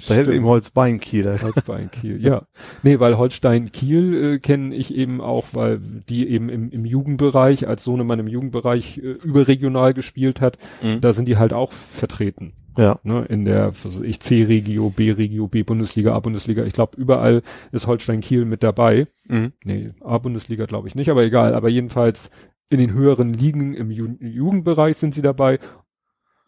Da 0.07 0.15
hätte 0.15 0.33
eben 0.33 0.45
Holzbein 0.45 1.01
Kiel. 1.01 1.25
Da. 1.25 1.43
Holstein 1.43 1.91
Kiel, 1.91 2.23
ja. 2.25 2.43
Nee, 2.85 3.01
weil 3.01 3.19
Holstein 3.19 3.73
Kiel 3.73 4.35
äh, 4.35 4.39
kenne 4.39 4.75
ich 4.75 4.95
eben 4.95 5.21
auch, 5.21 5.47
weil 5.53 5.81
die 6.09 6.29
eben 6.29 6.49
im, 6.49 6.71
im 6.71 6.85
Jugendbereich, 6.85 7.67
als 7.67 7.83
Sohnemann 7.83 8.21
im 8.21 8.29
Jugendbereich 8.29 8.99
äh, 8.99 9.01
überregional 9.01 9.95
gespielt 9.95 10.41
hat, 10.41 10.57
Mhm. 10.83 11.01
da 11.01 11.13
sind 11.13 11.27
die 11.27 11.37
halt 11.37 11.53
auch 11.53 11.73
vertreten. 11.73 12.53
Ja. 12.77 13.01
Ne, 13.03 13.25
in 13.29 13.45
der, 13.45 13.69
was 13.69 13.85
weiß 13.87 14.01
ich, 14.03 14.21
C-Regio, 14.21 14.91
B-Regio, 14.91 15.49
B-Bundesliga, 15.49 16.15
A-Bundesliga. 16.15 16.65
Ich 16.65 16.75
glaube, 16.75 16.97
überall 16.97 17.43
ist 17.73 17.89
Holstein 17.89 18.21
Kiel 18.21 18.45
mit 18.45 18.63
dabei. 18.63 19.09
Mhm. 19.27 19.53
Nee, 19.65 19.91
A-Bundesliga 20.01 20.67
glaube 20.67 20.87
ich 20.87 20.95
nicht, 20.95 21.09
aber 21.11 21.25
egal. 21.25 21.55
Aber 21.55 21.69
jedenfalls 21.69 22.31
in 22.71 22.79
den 22.79 22.93
höheren 22.93 23.33
Ligen 23.33 23.75
im 23.75 23.91
Ju 23.91 24.09
Jugendbereich 24.21 24.97
sind 24.97 25.15
sie 25.15 25.23
dabei 25.23 25.59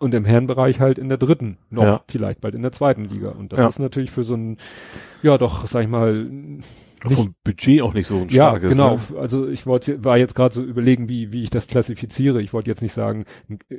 und 0.01 0.13
im 0.15 0.25
Herrenbereich 0.25 0.81
halt 0.81 0.99
in 0.99 1.09
der 1.09 1.19
dritten 1.19 1.59
noch, 1.71 1.85
Ja. 1.85 2.01
vielleicht 2.09 2.41
bald 2.41 2.55
in 2.57 2.63
der 2.63 2.73
zweiten 2.73 3.05
Liga. 3.05 3.31
Und 3.31 3.53
das 3.53 3.61
Ja. 3.61 3.69
ist 3.69 3.79
natürlich 3.79 4.11
für 4.11 4.25
so 4.25 4.35
ein, 4.35 4.57
ja 5.23 5.39
doch, 5.39 5.67
sag 5.67 5.83
ich 5.83 5.89
mal, 5.89 6.27
Vom 7.03 7.35
Budget 7.45 7.81
auch 7.83 7.95
nicht 7.95 8.07
so 8.07 8.17
ein 8.17 8.29
ja, 8.29 8.49
starkes. 8.51 8.73
genau. 8.73 8.97
Ne? 8.97 9.19
Also 9.19 9.49
ich 9.49 9.65
wollte, 9.67 10.05
war 10.05 10.19
jetzt 10.19 10.35
gerade 10.35 10.53
so 10.55 10.63
überlegen, 10.63 11.09
wie, 11.09 11.33
wie 11.33 11.43
ich 11.43 11.49
das 11.51 11.67
klassifiziere. 11.67 12.43
Ich 12.43 12.53
wollte 12.53 12.71
jetzt 12.71 12.83
nicht 12.83 12.93
sagen, 12.93 13.25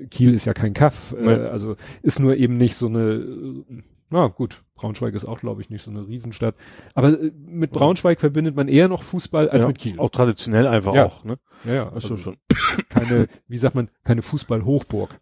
Kiel 0.10 0.34
ist 0.34 0.46
ja 0.46 0.54
kein 0.54 0.74
Kaff, 0.74 1.14
Nee. 1.20 1.30
äh, 1.32 1.48
also 1.50 1.76
ist 2.02 2.20
nur 2.20 2.36
eben 2.36 2.58
nicht 2.58 2.76
so 2.76 2.88
eine, 2.88 3.64
Na 4.14 4.28
gut, 4.28 4.64
Braunschweig 4.76 5.14
ist 5.14 5.24
auch, 5.26 5.40
glaube 5.40 5.62
ich, 5.62 5.70
nicht 5.70 5.84
so 5.84 5.90
eine 5.92 6.06
Riesenstadt. 6.08 6.56
Aber 6.96 7.10
äh, 7.22 7.32
mit 7.46 7.72
Braunschweig 7.72 8.20
verbindet 8.20 8.56
man 8.56 8.68
eher 8.68 8.88
noch 8.90 9.04
Fußball 9.04 9.50
als 9.50 9.62
ja, 9.62 9.68
mit 9.68 9.78
Kiel. 9.80 10.00
Auch 10.00 10.10
traditionell 10.10 10.68
einfach 10.68 10.94
Ja. 10.94 11.06
auch, 11.06 11.24
ne? 11.24 11.38
Ja, 11.64 11.74
ja, 11.74 11.90
Also 11.94 12.18
schon. 12.18 12.38
keine, 12.90 13.28
wie 13.48 13.58
sagt 13.58 13.76
man, 13.76 13.88
keine 14.04 14.22
Fußball-Hochburg. 14.24 15.20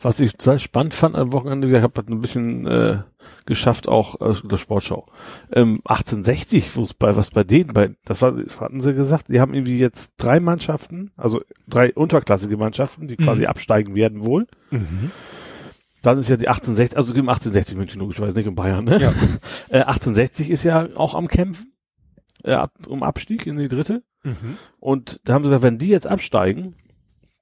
Was 0.00 0.20
ich 0.20 0.32
sehr 0.38 0.58
spannend 0.58 0.94
fand 0.94 1.14
am 1.16 1.32
Wochenende, 1.32 1.68
ich 1.68 1.82
habe 1.82 2.02
ein 2.06 2.20
bisschen 2.20 2.66
äh, 2.66 2.98
geschafft, 3.46 3.88
auch 3.88 4.20
äh, 4.20 4.34
der 4.46 4.56
Sportschau. 4.56 5.06
Ähm, 5.52 5.80
1860 5.84 6.70
Fußball, 6.70 7.16
was 7.16 7.30
bei 7.30 7.44
denen, 7.44 7.72
bei, 7.72 7.94
das 8.04 8.22
war, 8.22 8.32
das 8.32 8.60
hatten 8.60 8.80
sie 8.80 8.94
gesagt, 8.94 9.26
die 9.28 9.40
haben 9.40 9.54
irgendwie 9.54 9.78
jetzt 9.78 10.12
drei 10.16 10.40
Mannschaften, 10.40 11.10
also 11.16 11.40
drei 11.66 11.92
unterklassige 11.94 12.56
Mannschaften, 12.56 13.08
die 13.08 13.16
quasi 13.16 13.42
Mhm. 13.42 13.48
absteigen 13.48 13.94
werden 13.94 14.24
wohl. 14.24 14.46
Dann 16.02 16.18
ist 16.18 16.28
ja 16.30 16.36
die 16.36 16.48
1860, 16.48 16.96
also 16.96 17.12
gegen 17.12 17.28
1860 17.28 17.76
München 17.76 18.00
logischerweise 18.00 18.36
nicht 18.36 18.46
in 18.46 18.54
Bayern, 18.54 18.84
ne? 18.84 19.00
Ja. 19.00 19.12
Äh, 19.68 19.80
1860 19.80 20.50
ist 20.50 20.62
ja 20.62 20.88
auch 20.94 21.14
am 21.14 21.28
Kämpfen, 21.28 21.72
äh, 22.44 22.52
ab, 22.52 22.72
um 22.86 23.02
Abstieg 23.02 23.46
in 23.46 23.56
die 23.58 23.68
dritte. 23.68 24.02
Mhm. 24.22 24.56
Und 24.78 25.20
da 25.24 25.34
haben 25.34 25.44
sie 25.44 25.50
gesagt, 25.50 25.64
wenn 25.64 25.78
die 25.78 25.88
jetzt 25.88 26.06
absteigen, 26.06 26.76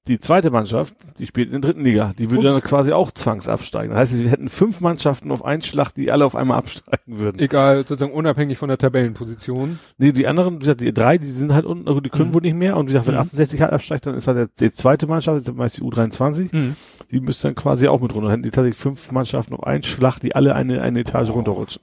die 0.09 0.20
zweite 0.20 0.51
Mannschaft, 0.51 0.94
die 1.18 1.26
spielt 1.26 1.49
in 1.52 1.60
der 1.60 1.60
dritten 1.62 1.83
Liga, 1.85 2.12
die 2.18 2.31
würde 2.31 2.49
Ups. 2.49 2.60
dann 2.60 2.68
quasi 2.68 2.93
auch 2.93 3.10
zwangsabsteigen. 3.10 3.91
Das 3.91 3.99
heißt, 4.12 4.23
wir 4.23 4.31
hätten 4.31 4.49
fünf 4.49 4.81
Mannschaften 4.81 5.31
auf 5.33 5.44
einen 5.44 5.62
Schlag, 5.62 5.91
die 5.93 6.12
alle 6.12 6.25
auf 6.25 6.36
einmal 6.36 6.59
absteigen 6.59 7.18
würden. 7.18 7.39
Egal, 7.41 7.78
sozusagen 7.78 8.12
unabhängig 8.12 8.57
von 8.59 8.68
der 8.68 8.78
Tabellenposition. 8.78 9.78
Nee, 9.99 10.12
die 10.12 10.26
anderen, 10.26 10.55
wie 10.57 10.59
gesagt, 10.60 10.81
die 10.81 10.93
drei, 10.94 11.18
die 11.18 11.31
sind 11.31 11.52
halt 11.52 11.65
unten, 11.65 12.02
die 12.02 12.10
können 12.10 12.28
Mhm. 12.31 12.35
wohl 12.35 12.43
nicht 12.43 12.55
mehr. 12.57 12.76
Und 12.76 12.86
wie 12.89 12.93
gesagt, 12.93 13.07
wenn 13.09 13.15
Mhm. 13.15 13.20
68 13.20 13.60
halt 13.62 13.73
absteigt, 13.73 14.07
dann 14.07 14.15
ist 14.15 14.28
halt 14.28 14.51
die 14.60 14.73
zweite 14.73 15.07
Mannschaft, 15.07 15.41
das 15.41 15.49
ist 15.49 15.55
meist 15.57 15.78
die 15.78 15.83
U23, 15.83 16.75
die 17.10 17.20
müsste 17.20 17.49
dann 17.49 17.55
quasi 17.55 17.89
auch 17.89 18.01
mit 18.01 18.15
runter. 18.15 18.28
Dann 18.28 18.31
hätten 18.33 18.43
die 18.44 18.51
tatsächlich 18.51 18.78
fünf 18.81 19.10
Mannschaften 19.12 19.55
auf 19.55 19.65
einen 19.65 19.83
Schlag, 19.83 20.18
die 20.20 20.35
alle 20.35 20.55
eine, 20.55 20.83
eine 20.83 21.01
Etage 21.01 21.31
runterrutschen. 21.31 21.83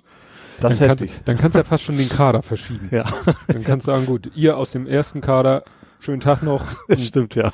Das 0.60 0.74
ist 0.74 0.82
dann 0.82 0.90
heftig. 0.90 1.12
Kann, 1.12 1.22
dann 1.26 1.38
kannst 1.38 1.56
du 1.56 1.60
ja 1.60 1.64
fast 1.66 1.84
schon 1.84 1.98
den 1.98 2.08
Kader 2.10 2.42
verschieben. 2.42 2.88
Ja, 2.92 3.06
Dann 3.48 3.64
kannst 3.64 3.88
du 3.88 3.92
sagen, 3.92 4.06
gut, 4.06 4.32
ihr 4.36 4.56
aus 4.56 4.72
dem 4.72 4.88
ersten 4.88 5.20
Kader, 5.20 5.64
schönen 6.04 6.20
Tag 6.20 6.44
noch. 6.44 6.66
das 6.88 7.06
stimmt, 7.06 7.36
ja. 7.36 7.52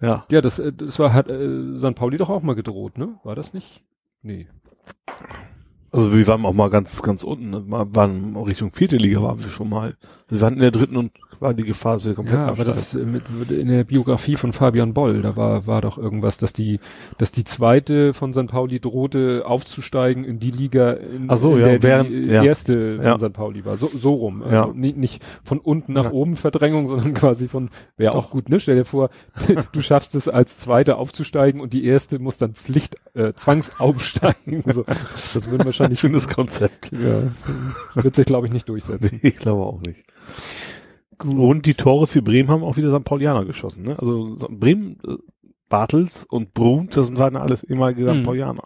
Ja. 0.00 0.24
Ja, 0.30 0.40
das, 0.40 0.58
äh, 0.58 0.72
das 0.72 0.98
war, 0.98 1.12
hat 1.12 1.30
äh, 1.30 1.78
St. 1.78 1.94
Pauli 1.94 2.16
doch 2.16 2.30
auch 2.30 2.42
mal 2.42 2.54
gedroht, 2.54 2.98
ne? 2.98 3.18
War 3.24 3.34
das 3.34 3.52
nicht? 3.52 3.82
Nee. 4.22 4.46
Also 5.90 6.12
wir 6.12 6.26
waren 6.26 6.44
auch 6.44 6.52
mal 6.52 6.70
ganz, 6.70 7.02
ganz 7.02 7.24
unten, 7.24 7.50
ne? 7.50 7.64
Waren 7.66 8.36
Richtung 8.36 8.72
vierte 8.72 8.96
Liga 8.96 9.22
waren 9.22 9.42
wir 9.42 9.50
schon 9.50 9.68
mal. 9.68 9.96
Wir 10.28 10.40
waren 10.40 10.54
in 10.54 10.60
der 10.60 10.70
dritten 10.70 10.96
und 10.96 11.12
war 11.40 11.54
die 11.54 11.62
Gefahr, 11.64 11.98
wir 12.04 12.14
komplett 12.14 12.36
Ja, 12.38 12.46
aber 12.46 12.64
das 12.64 12.94
äh, 12.94 12.98
mit, 12.98 13.22
in 13.50 13.68
der 13.68 13.84
Biografie 13.84 14.36
von 14.36 14.52
Fabian 14.52 14.94
Boll, 14.94 15.22
da 15.22 15.36
war, 15.36 15.66
war 15.66 15.80
doch 15.80 15.98
irgendwas, 15.98 16.38
dass 16.38 16.52
die, 16.52 16.80
dass 17.18 17.32
die 17.32 17.44
zweite 17.44 18.12
von 18.14 18.32
St. 18.32 18.46
Pauli 18.48 18.80
drohte 18.80 19.42
aufzusteigen 19.46 20.24
in 20.24 20.38
die 20.38 20.50
Liga, 20.50 20.92
in, 20.92 21.26
Ach 21.28 21.36
so, 21.36 21.52
in 21.56 21.58
ja, 21.60 21.64
der 21.64 21.82
während- 21.82 22.10
die 22.10 22.30
ja. 22.30 22.42
erste 22.44 22.96
von 22.96 23.04
Ja. 23.04 23.18
St. 23.18 23.32
Pauli 23.32 23.64
war. 23.64 23.76
So, 23.76 23.86
so 23.86 24.14
rum. 24.14 24.42
Also 24.42 24.54
Ja. 24.54 24.72
nicht, 24.74 24.96
nicht 24.96 25.22
von 25.44 25.58
unten 25.58 25.92
nach 25.92 26.10
oben 26.12 26.36
Verdrängung, 26.36 26.86
sondern 26.88 27.14
quasi 27.14 27.48
von, 27.48 27.70
wäre 27.96 28.14
auch 28.14 28.30
gut, 28.30 28.48
ne? 28.48 28.60
Stell 28.60 28.76
dir 28.76 28.84
vor, 28.84 29.10
du 29.72 29.80
schaffst 29.82 30.14
es 30.14 30.28
als 30.28 30.58
Zweite 30.58 30.96
aufzusteigen 30.96 31.60
und 31.60 31.72
die 31.72 31.84
erste 31.84 32.18
muss 32.18 32.38
dann 32.38 32.54
Pflicht, 32.54 32.96
äh, 33.14 33.32
zwangsaufsteigen. 33.34 34.62
so. 34.72 34.84
Das 35.34 35.50
würden 35.50 35.64
wahrscheinlich, 35.64 36.00
Schönes 36.00 36.28
Konzept. 36.28 36.90
ja, 36.92 37.22
wird 38.02 38.14
sich 38.16 38.26
glaube 38.26 38.46
ich 38.46 38.52
nicht 38.52 38.68
durchsetzen. 38.68 39.20
Nee, 39.22 39.28
ich 39.28 39.36
glaube 39.36 39.62
auch 39.64 39.80
nicht. 39.80 40.04
Und 41.22 41.66
die 41.66 41.74
Tore 41.74 42.06
für 42.06 42.22
Bremen 42.22 42.48
haben 42.48 42.64
auch 42.64 42.76
wieder 42.76 42.96
St. 42.96 43.04
Paulianer 43.04 43.44
geschossen. 43.44 43.84
Ne? 43.84 43.98
Also. 43.98 44.36
Bremen, 44.50 44.98
äh, 45.06 45.16
Bartels 45.68 46.24
und 46.24 46.54
Bruns, 46.54 46.94
das 46.94 47.08
sind 47.08 47.18
waren 47.18 47.36
alles 47.36 47.64
ehemalige 47.64 48.04
St. 48.04 48.14
Mhm. 48.18 48.22
Paulianer. 48.22 48.64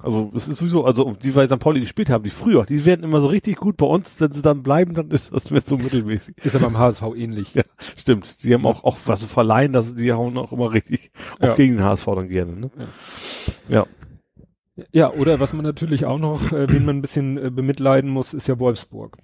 Also 0.00 0.30
es 0.34 0.46
ist 0.46 0.58
sowieso, 0.58 0.84
also 0.84 1.12
die 1.20 1.32
bei 1.32 1.46
St. 1.46 1.58
Pauli 1.58 1.80
gespielt 1.80 2.08
haben, 2.08 2.22
die 2.22 2.30
früher, 2.30 2.64
die 2.64 2.86
werden 2.86 3.02
immer 3.02 3.20
so 3.20 3.26
richtig 3.26 3.56
gut 3.56 3.76
bei 3.76 3.86
uns, 3.86 4.20
wenn 4.20 4.30
sie 4.30 4.42
dann 4.42 4.62
bleiben, 4.62 4.94
dann 4.94 5.10
ist 5.10 5.32
das 5.32 5.50
mir 5.50 5.60
so 5.60 5.76
mittelmäßig. 5.76 6.36
Ist 6.38 6.54
aber 6.54 6.66
beim 6.66 6.78
HSV 6.78 7.02
ähnlich. 7.16 7.54
Ja, 7.58 7.64
stimmt. 7.96 8.44
Die 8.44 8.54
haben 8.54 8.64
auch, 8.64 8.84
auch 8.84 8.96
was 9.06 9.24
verleihen, 9.24 9.72
dass 9.72 9.96
die 9.96 10.12
hauen 10.12 10.38
auch 10.38 10.52
immer 10.52 10.72
richtig, 10.72 11.10
auch 11.40 11.46
Ja. 11.48 11.54
gegen 11.56 11.78
den 11.78 11.84
HSV 11.84 12.06
dann 12.06 12.28
gerne. 12.28 12.52
Ne? 12.52 12.70
Ja. 13.68 13.86
Ja, 14.92 15.12
oder 15.12 15.40
was 15.40 15.52
man 15.52 15.64
natürlich 15.64 16.04
auch 16.04 16.18
noch, 16.18 16.52
äh, 16.52 16.70
wen 16.70 16.84
man 16.84 16.98
ein 16.98 17.02
bisschen 17.02 17.36
äh, 17.36 17.50
bemitleiden 17.50 18.08
muss, 18.08 18.32
ist 18.32 18.46
ja 18.46 18.60
Wolfsburg. 18.60 19.18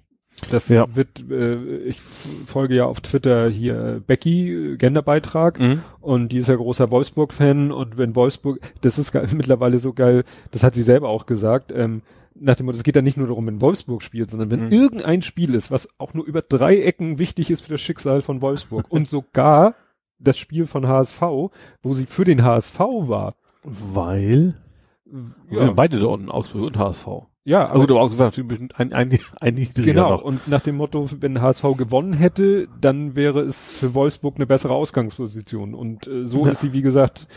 Das 0.51 0.67
Ja. 0.69 0.85
wird, 0.95 1.23
äh, 1.31 1.77
ich 1.79 1.99
folge 2.01 2.75
ja 2.75 2.85
auf 2.85 2.99
Twitter 3.01 3.49
hier 3.49 4.01
Becky, 4.05 4.73
äh, 4.73 4.77
Genderbeitrag, 4.77 5.59
Mhm. 5.59 5.81
und 6.01 6.31
die 6.31 6.37
ist 6.39 6.49
ja 6.49 6.55
großer 6.55 6.91
Wolfsburg-Fan 6.91 7.71
und 7.71 7.97
wenn 7.97 8.15
Wolfsburg, 8.15 8.59
das 8.81 8.99
ist 8.99 9.13
mittlerweile 9.33 9.79
so 9.79 9.93
geil, 9.93 10.23
das 10.51 10.61
hat 10.63 10.73
sie 10.75 10.83
selber 10.83 11.09
auch 11.09 11.25
gesagt, 11.25 11.71
ähm, 11.75 12.01
nach 12.37 12.55
dem 12.55 12.65
Motto, 12.65 12.77
es 12.77 12.83
geht 12.83 12.97
ja 12.97 13.01
nicht 13.01 13.15
nur 13.17 13.27
darum, 13.27 13.47
wenn 13.47 13.61
Wolfsburg 13.61 14.03
spielt, 14.03 14.29
sondern 14.29 14.51
wenn 14.51 14.65
Mhm. 14.65 14.71
irgendein 14.71 15.21
Spiel 15.21 15.55
ist, 15.55 15.71
was 15.71 15.87
auch 15.97 16.13
nur 16.13 16.25
über 16.25 16.41
drei 16.41 16.81
Ecken 16.81 17.17
wichtig 17.17 17.49
ist 17.49 17.61
für 17.61 17.71
das 17.71 17.79
Schicksal 17.81 18.21
von 18.21 18.41
Wolfsburg 18.41 18.87
und 18.89 19.07
sogar 19.07 19.75
das 20.19 20.37
Spiel 20.37 20.67
von 20.67 20.85
HSV, 20.87 21.21
wo 21.81 21.93
sie 21.93 22.05
für 22.05 22.25
den 22.25 22.43
HSV 22.43 22.79
war. 22.79 23.33
Weil 23.63 24.55
wir 25.05 25.59
Ja, 25.59 25.65
sind 25.65 25.75
beide 25.77 25.97
da 25.99 26.07
unten, 26.07 26.29
Augsburg 26.29 26.63
und 26.65 26.77
HSV. 26.77 27.07
Ja 27.45 27.69
Aber 27.69 27.79
gut, 27.79 27.91
aber 27.91 28.17
war 28.17 28.25
natürlich 28.27 28.59
ein, 28.59 28.69
ein, 28.75 28.93
ein, 28.93 29.19
ein 29.39 29.53
niedriger 29.53 29.93
Genau, 29.93 30.09
noch. 30.11 30.21
und 30.23 30.47
nach 30.47 30.61
dem 30.61 30.75
Motto, 30.77 31.09
wenn 31.19 31.41
HSV 31.41 31.63
gewonnen 31.77 32.13
hätte, 32.13 32.67
dann 32.81 33.15
wäre 33.15 33.41
es 33.41 33.71
für 33.79 33.93
Wolfsburg 33.93 34.35
eine 34.35 34.45
bessere 34.45 34.73
Ausgangsposition. 34.73 35.73
Und 35.73 36.07
äh, 36.07 36.25
so 36.25 36.45
Ja. 36.45 36.51
ist 36.51 36.61
sie, 36.61 36.73
wie 36.73 36.81
gesagt, 36.81 37.27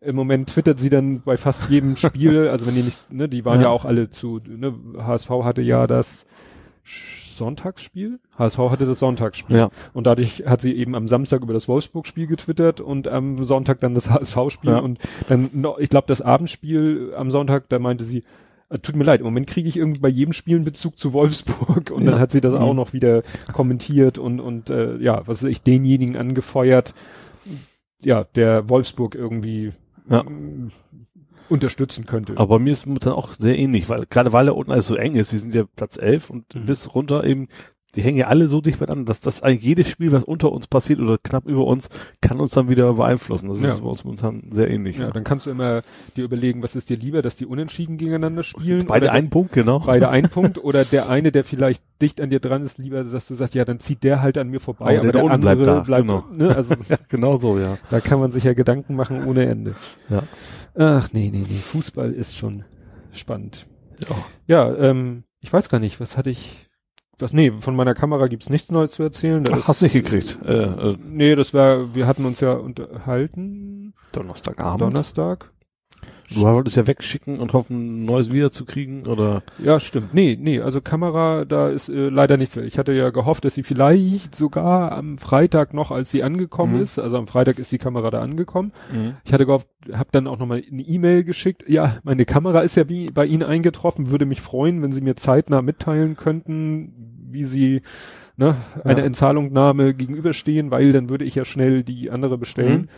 im 0.00 0.16
Moment 0.16 0.50
twittert 0.50 0.78
sie 0.78 0.88
dann 0.88 1.20
bei 1.22 1.36
fast 1.36 1.68
jedem 1.68 1.96
Spiel, 1.96 2.48
also 2.48 2.66
wenn 2.66 2.74
die 2.76 2.82
nicht, 2.82 3.12
ne, 3.12 3.28
die 3.28 3.44
waren 3.44 3.60
ja, 3.60 3.66
Ja. 3.66 3.70
auch 3.70 3.84
alle 3.84 4.08
zu, 4.08 4.40
ne, 4.46 4.72
HSV 4.98 5.28
hatte 5.42 5.62
ja 5.62 5.86
das 5.86 6.24
Sonntagsspiel? 7.36 8.18
HSV 8.38 8.58
hatte 8.58 8.86
das 8.86 8.98
Sonntagsspiel. 8.98 9.56
Ja. 9.56 9.70
Und 9.92 10.06
dadurch 10.06 10.44
hat 10.46 10.60
sie 10.60 10.72
eben 10.74 10.94
am 10.94 11.08
Samstag 11.08 11.42
über 11.42 11.52
das 11.52 11.68
Wolfsburg-Spiel 11.68 12.26
getwittert 12.26 12.80
und 12.80 13.08
am 13.08 13.42
Sonntag 13.44 13.80
dann 13.80 13.94
das 13.94 14.08
HSV-Spiel 14.10 14.70
Ja. 14.70 14.78
und 14.78 14.98
dann 15.28 15.50
ich 15.78 15.90
glaube, 15.90 16.06
das 16.06 16.22
Abendspiel 16.22 17.12
am 17.16 17.30
Sonntag, 17.30 17.68
da 17.68 17.78
meinte 17.78 18.04
sie, 18.04 18.22
tut 18.82 18.96
mir 18.96 19.04
leid, 19.04 19.20
im 19.20 19.26
Moment 19.26 19.46
kriege 19.46 19.68
ich 19.68 19.76
irgendwie 19.76 20.00
bei 20.00 20.08
jedem 20.08 20.32
Spiel 20.32 20.56
einen 20.56 20.64
Bezug 20.64 20.98
zu 20.98 21.12
Wolfsburg 21.12 21.90
und 21.90 22.04
dann 22.06 22.14
Ja. 22.16 22.20
hat 22.20 22.30
sie 22.32 22.40
das 22.40 22.54
auch 22.54 22.70
Mhm. 22.70 22.76
noch 22.76 22.92
wieder 22.92 23.22
kommentiert 23.52 24.18
und, 24.18 24.40
und 24.40 24.70
äh, 24.70 24.96
ja, 24.98 25.26
was 25.26 25.42
weiß 25.42 25.50
ich, 25.50 25.62
denjenigen 25.62 26.16
angefeuert, 26.16 26.94
ja, 28.00 28.24
der 28.34 28.68
Wolfsburg 28.68 29.14
irgendwie 29.14 29.72
Ja. 30.10 30.22
mm, 30.24 30.70
unterstützen 31.48 32.06
könnte. 32.06 32.36
Aber 32.38 32.58
mir 32.58 32.72
ist 32.72 32.86
momentan 32.86 33.12
auch 33.12 33.34
sehr 33.34 33.56
ähnlich, 33.56 33.88
weil 33.88 34.04
gerade 34.06 34.32
weil 34.32 34.48
er 34.48 34.56
unten 34.56 34.72
alles 34.72 34.88
so 34.88 34.96
eng 34.96 35.14
ist, 35.14 35.30
wir 35.32 35.38
sind 35.38 35.54
ja 35.54 35.64
Platz 35.76 35.96
11 35.96 36.28
und 36.28 36.54
Mhm. 36.54 36.66
bis 36.66 36.92
runter 36.94 37.22
eben, 37.24 37.48
die 37.96 38.02
hängen 38.02 38.18
ja 38.18 38.26
alle 38.28 38.46
so 38.48 38.60
dicht 38.60 38.78
beieinander, 38.78 39.04
dass 39.06 39.20
das 39.20 39.42
eigentlich 39.42 39.64
jedes 39.64 39.88
Spiel, 39.88 40.12
was 40.12 40.22
unter 40.22 40.52
uns 40.52 40.66
passiert 40.66 41.00
oder 41.00 41.18
knapp 41.18 41.46
über 41.46 41.64
uns, 41.66 41.88
kann 42.20 42.38
uns 42.38 42.50
dann 42.52 42.68
wieder 42.68 42.92
beeinflussen. 42.94 43.48
Das 43.48 43.60
Ja. 43.60 43.70
ist 43.72 43.80
bei 43.80 43.88
uns 43.88 44.04
momentan 44.04 44.44
sehr 44.52 44.70
ähnlich. 44.70 44.98
ja, 44.98 45.10
dann 45.10 45.24
kannst 45.24 45.46
du 45.46 45.50
immer 45.50 45.82
dir 46.16 46.24
überlegen, 46.24 46.62
was 46.62 46.76
ist 46.76 46.90
dir 46.90 46.96
lieber, 46.96 47.22
dass 47.22 47.36
die 47.36 47.46
unentschieden 47.46 47.96
gegeneinander 47.96 48.42
spielen? 48.42 48.86
Beide 48.86 49.10
einen 49.10 49.30
Punkt, 49.30 49.52
genau. 49.52 49.80
beide 49.80 50.08
ein 50.10 50.28
Punkt 50.30 50.62
oder 50.62 50.84
der 50.84 51.08
eine, 51.08 51.32
der 51.32 51.42
vielleicht 51.44 51.82
dicht 52.02 52.20
an 52.20 52.30
dir 52.30 52.40
dran 52.40 52.62
ist, 52.62 52.78
lieber, 52.78 53.02
dass 53.04 53.26
du 53.26 53.34
sagst, 53.34 53.54
ja, 53.54 53.64
dann 53.64 53.78
zieht 53.80 54.04
der 54.04 54.20
halt 54.22 54.36
an 54.38 54.48
mir 54.48 54.60
vorbei, 54.60 54.84
Aber 54.84 55.08
aber, 55.08 55.12
der 55.12 55.22
der, 55.22 55.30
andere 55.30 55.56
bleibt 55.56 55.88
da, 55.88 56.00
genau. 56.00 56.24
ne, 56.30 56.54
also 56.54 56.74
Ja, 56.88 56.96
genau 57.08 57.38
so, 57.38 57.58
ja. 57.58 57.78
da 57.90 58.00
kann 58.00 58.20
man 58.20 58.30
sich 58.30 58.44
ja 58.44 58.52
Gedanken 58.52 58.94
machen 58.94 59.24
ohne 59.24 59.46
Ende. 59.46 59.74
Ja. 60.10 60.22
Ach, 60.74 61.08
nee, 61.12 61.30
nee, 61.32 61.44
nee, 61.48 61.54
Fußball 61.56 62.12
ist 62.12 62.36
schon 62.36 62.64
spannend. 63.12 63.66
Ja. 64.08 64.16
Ja, 64.68 64.76
ähm, 64.76 65.24
ich 65.40 65.50
weiß 65.52 65.68
gar 65.70 65.78
nicht, 65.78 66.00
was 66.00 66.16
hatte 66.18 66.28
ich, 66.28 66.65
was, 67.18 67.32
nee, 67.32 67.50
von 67.60 67.74
meiner 67.76 67.94
Kamera 67.94 68.26
gibt's 68.26 68.50
nichts 68.50 68.70
Neues 68.70 68.92
zu 68.92 69.02
erzählen. 69.02 69.42
Da 69.44 69.52
Ach, 69.54 69.58
ist- 69.58 69.68
hast 69.68 69.82
nicht 69.82 69.92
gekriegt. 69.94 70.38
Äh, 70.44 70.52
äh, 70.64 70.96
Nee, 71.02 71.34
das 71.34 71.54
war, 71.54 71.94
wir 71.94 72.06
hatten 72.06 72.24
uns 72.24 72.40
ja 72.40 72.52
unterhalten, 72.52 73.94
Donnerstagabend. 74.12 74.82
Donnerstag. 74.82 75.50
Du 76.34 76.40
wolltest 76.42 76.76
ja 76.76 76.86
wegschicken 76.86 77.38
und 77.38 77.52
hoffen, 77.52 78.02
ein 78.02 78.04
neues 78.04 78.32
wiederzukriegen 78.32 79.06
oder? 79.06 79.42
Ja, 79.58 79.78
stimmt. 79.78 80.12
Nee, 80.12 80.36
nee, 80.40 80.60
also 80.60 80.80
Kamera, 80.80 81.44
da 81.44 81.68
ist 81.68 81.88
äh, 81.88 82.08
leider 82.08 82.36
nichts 82.36 82.56
mehr. 82.56 82.64
Ich 82.64 82.78
hatte 82.78 82.92
ja 82.92 83.10
gehofft, 83.10 83.44
dass 83.44 83.54
sie 83.54 83.62
vielleicht 83.62 84.34
sogar 84.34 84.90
am 84.92 85.18
Freitag 85.18 85.72
noch, 85.72 85.90
als 85.92 86.10
sie 86.10 86.22
angekommen 86.24 86.74
Mhm. 86.74 86.80
ist, 86.82 86.98
also 86.98 87.16
am 87.16 87.28
Freitag 87.28 87.58
ist 87.60 87.70
die 87.70 87.78
Kamera 87.78 88.10
da 88.10 88.20
angekommen. 88.22 88.72
Ich 89.24 89.32
hatte 89.32 89.46
gehofft, 89.46 89.68
habe 89.92 90.08
dann 90.10 90.26
auch 90.26 90.38
nochmal 90.38 90.62
eine 90.70 90.82
E-Mail 90.82 91.22
geschickt. 91.22 91.62
Ja, 91.68 91.98
meine 92.02 92.24
Kamera 92.24 92.60
ist 92.62 92.76
ja 92.76 92.88
wie 92.88 93.06
bei 93.06 93.24
Ihnen 93.26 93.44
eingetroffen, 93.44 94.10
würde 94.10 94.26
mich 94.26 94.40
freuen, 94.40 94.82
wenn 94.82 94.90
Sie 94.92 95.00
mir 95.02 95.14
zeitnah 95.16 95.62
mitteilen 95.62 96.16
könnten, 96.16 96.92
wie 97.30 97.44
Sie 97.44 97.82
ne, 98.36 98.56
einer 98.84 98.98
Ja. 99.00 99.04
Entzahlungnahme 99.04 99.94
gegenüberstehen, 99.94 100.70
weil 100.72 100.90
dann 100.92 101.08
würde 101.08 101.24
ich 101.24 101.36
ja 101.36 101.44
schnell 101.44 101.84
die 101.84 102.10
andere 102.10 102.36
bestellen. 102.36 102.82
Mhm. 102.82 102.88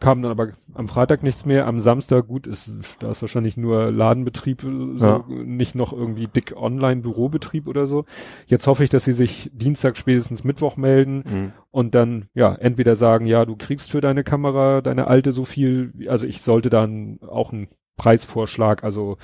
Kam 0.00 0.22
dann 0.22 0.30
aber 0.30 0.50
am 0.74 0.86
Freitag 0.86 1.24
nichts 1.24 1.44
mehr, 1.44 1.66
am 1.66 1.80
Samstag, 1.80 2.28
gut, 2.28 2.46
ist, 2.46 2.70
da 3.00 3.10
ist 3.10 3.20
wahrscheinlich 3.20 3.56
nur 3.56 3.90
Ladenbetrieb, 3.90 4.62
äh, 4.62 4.96
so, 4.96 5.06
Ja. 5.06 5.24
nicht 5.28 5.74
noch 5.74 5.92
irgendwie 5.92 6.28
dick 6.28 6.54
Online-Bürobetrieb 6.56 7.66
oder 7.66 7.86
so. 7.88 8.04
Jetzt 8.46 8.68
hoffe 8.68 8.84
ich, 8.84 8.90
dass 8.90 9.04
sie 9.04 9.12
sich 9.12 9.50
Dienstag, 9.52 9.96
spätestens 9.96 10.44
Mittwoch 10.44 10.76
melden 10.76 11.24
Mhm. 11.28 11.52
und 11.72 11.94
dann, 11.96 12.28
ja, 12.34 12.54
entweder 12.54 12.94
sagen, 12.94 13.26
ja, 13.26 13.44
du 13.44 13.56
kriegst 13.56 13.90
für 13.90 14.00
deine 14.00 14.22
Kamera, 14.22 14.82
deine 14.82 15.08
alte 15.08 15.32
so 15.32 15.44
viel, 15.44 15.92
also 16.08 16.26
ich 16.28 16.42
sollte 16.42 16.70
dann 16.70 17.18
auch 17.26 17.52
einen 17.52 17.66
Preisvorschlag, 17.96 18.84
also 18.84 19.18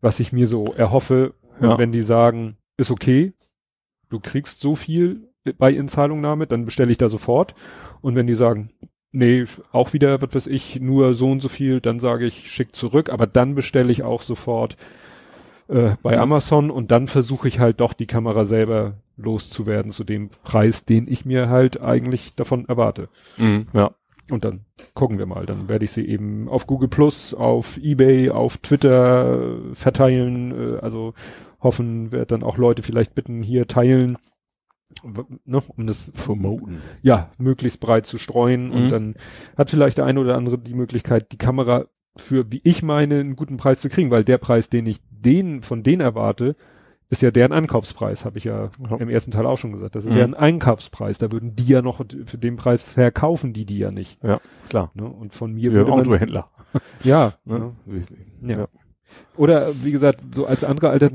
was 0.00 0.20
ich 0.20 0.32
mir 0.32 0.46
so 0.46 0.66
erhoffe. 0.74 1.34
Ja. 1.60 1.76
wenn 1.76 1.90
die 1.90 2.02
sagen, 2.02 2.56
ist 2.76 2.92
okay, 2.92 3.32
du 4.10 4.20
kriegst 4.20 4.60
so 4.60 4.76
viel 4.76 5.28
bei 5.58 5.72
Inzahlungnahme, 5.72 6.46
dann 6.46 6.64
bestelle 6.64 6.92
ich 6.92 6.98
da 6.98 7.08
sofort. 7.08 7.54
Und 8.00 8.14
wenn 8.14 8.28
die 8.28 8.34
sagen, 8.36 8.70
nee, 9.18 9.44
auch 9.72 9.92
wieder, 9.92 10.22
was 10.22 10.34
weiß 10.34 10.46
ich, 10.46 10.80
nur 10.80 11.14
so 11.14 11.30
und 11.30 11.40
so 11.40 11.48
viel, 11.48 11.80
dann 11.80 12.00
sage 12.00 12.26
ich, 12.26 12.50
schick 12.50 12.74
zurück, 12.74 13.10
aber 13.10 13.26
dann 13.26 13.54
bestelle 13.54 13.92
ich 13.92 14.02
auch 14.02 14.22
sofort 14.22 14.76
äh, 15.68 15.96
bei 16.02 16.14
Ja. 16.14 16.22
Amazon 16.22 16.70
und 16.70 16.90
dann 16.90 17.08
versuche 17.08 17.48
ich 17.48 17.58
halt 17.60 17.80
doch 17.80 17.92
die 17.92 18.06
Kamera 18.06 18.44
selber 18.44 18.94
loszuwerden 19.16 19.90
zu 19.92 20.04
dem 20.04 20.30
Preis, 20.44 20.84
den 20.84 21.08
ich 21.08 21.24
mir 21.24 21.48
halt 21.48 21.80
eigentlich 21.80 22.34
davon 22.36 22.66
erwarte. 22.68 23.08
Ja. 23.72 23.90
Und 24.30 24.44
dann 24.44 24.60
gucken 24.94 25.18
wir 25.18 25.26
mal. 25.26 25.46
Dann 25.46 25.68
werde 25.68 25.84
ich 25.86 25.90
sie 25.90 26.06
eben 26.06 26.48
auf 26.48 26.66
Google 26.66 26.88
Plus, 26.88 27.34
auf 27.34 27.78
Ebay, 27.78 28.30
auf 28.30 28.58
Twitter 28.58 29.40
äh, 29.70 29.74
verteilen. 29.74 30.76
Äh, 30.76 30.78
also 30.80 31.14
hoffen, 31.60 32.12
werde 32.12 32.26
dann 32.26 32.42
auch 32.42 32.58
Leute 32.58 32.82
vielleicht 32.82 33.14
bitten, 33.14 33.42
hier 33.42 33.66
teilen, 33.66 34.18
ne, 35.44 35.62
um 35.76 35.86
das 35.86 36.10
Promoten. 36.12 36.78
ja 37.02 37.30
möglichst 37.38 37.80
breit 37.80 38.06
zu 38.06 38.18
streuen. 38.18 38.68
Mhm. 38.68 38.72
Und 38.72 38.88
dann 38.90 39.14
hat 39.56 39.70
vielleicht 39.70 39.98
der 39.98 40.04
eine 40.06 40.20
oder 40.20 40.36
andere 40.36 40.58
die 40.58 40.74
Möglichkeit, 40.74 41.32
die 41.32 41.38
Kamera 41.38 41.86
für, 42.16 42.50
wie 42.50 42.60
ich 42.64 42.82
meine, 42.82 43.20
einen 43.20 43.36
guten 43.36 43.56
Preis 43.58 43.80
zu 43.80 43.88
kriegen, 43.88 44.10
weil 44.10 44.24
der 44.24 44.38
Preis, 44.38 44.68
den 44.70 44.86
ich 44.86 44.98
den 45.10 45.62
von 45.62 45.82
denen 45.82 46.00
erwarte, 46.00 46.56
ist 47.10 47.22
ja 47.22 47.30
deren 47.30 47.52
Ankaufspreis, 47.52 48.24
habe 48.24 48.36
ich 48.38 48.44
ja, 48.44 48.70
Ja. 48.90 48.96
im 48.98 49.08
ersten 49.08 49.30
Teil 49.30 49.46
auch 49.46 49.56
schon 49.56 49.72
gesagt. 49.72 49.94
Das 49.94 50.04
ist 50.04 50.12
Mhm. 50.12 50.18
ja 50.18 50.24
ein 50.24 50.34
Einkaufspreis. 50.34 51.18
Da 51.18 51.32
würden 51.32 51.54
die 51.56 51.66
ja 51.66 51.80
noch 51.80 52.04
für 52.26 52.38
den 52.38 52.56
Preis 52.56 52.82
verkaufen, 52.82 53.52
die 53.52 53.64
die 53.64 53.78
ja 53.78 53.90
nicht. 53.90 54.18
Klar. 54.68 54.90
Ne? 54.94 55.04
Und 55.08 55.32
von 55.34 55.52
mir 55.54 55.70
Wir 55.70 55.72
würde 55.72 55.90
man, 55.90 56.00
Autohändler. 56.00 56.50
ja, 57.04 57.34
Ne? 57.46 57.58
ne? 57.60 57.72
Wesentlich. 57.86 58.26
ja. 58.42 58.68
Oder 59.36 59.68
wie 59.82 59.92
gesagt, 59.92 60.20
so 60.34 60.46
als 60.46 60.64
andere 60.64 60.90
Alter, 60.90 61.10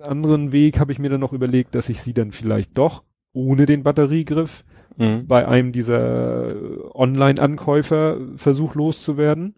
anderen 0.00 0.52
Weg 0.52 0.78
habe 0.78 0.92
ich 0.92 0.98
mir 0.98 1.10
dann 1.10 1.20
noch 1.20 1.32
überlegt, 1.32 1.74
dass 1.74 1.88
ich 1.88 2.00
sie 2.00 2.14
dann 2.14 2.32
vielleicht 2.32 2.76
doch 2.78 3.02
ohne 3.32 3.66
den 3.66 3.82
Batteriegriff 3.82 4.64
Mhm. 4.98 5.26
bei 5.26 5.46
einem 5.46 5.72
dieser 5.72 6.48
Online-Ankäufer 6.94 8.18
versuch 8.36 8.74
loszuwerden 8.74 9.54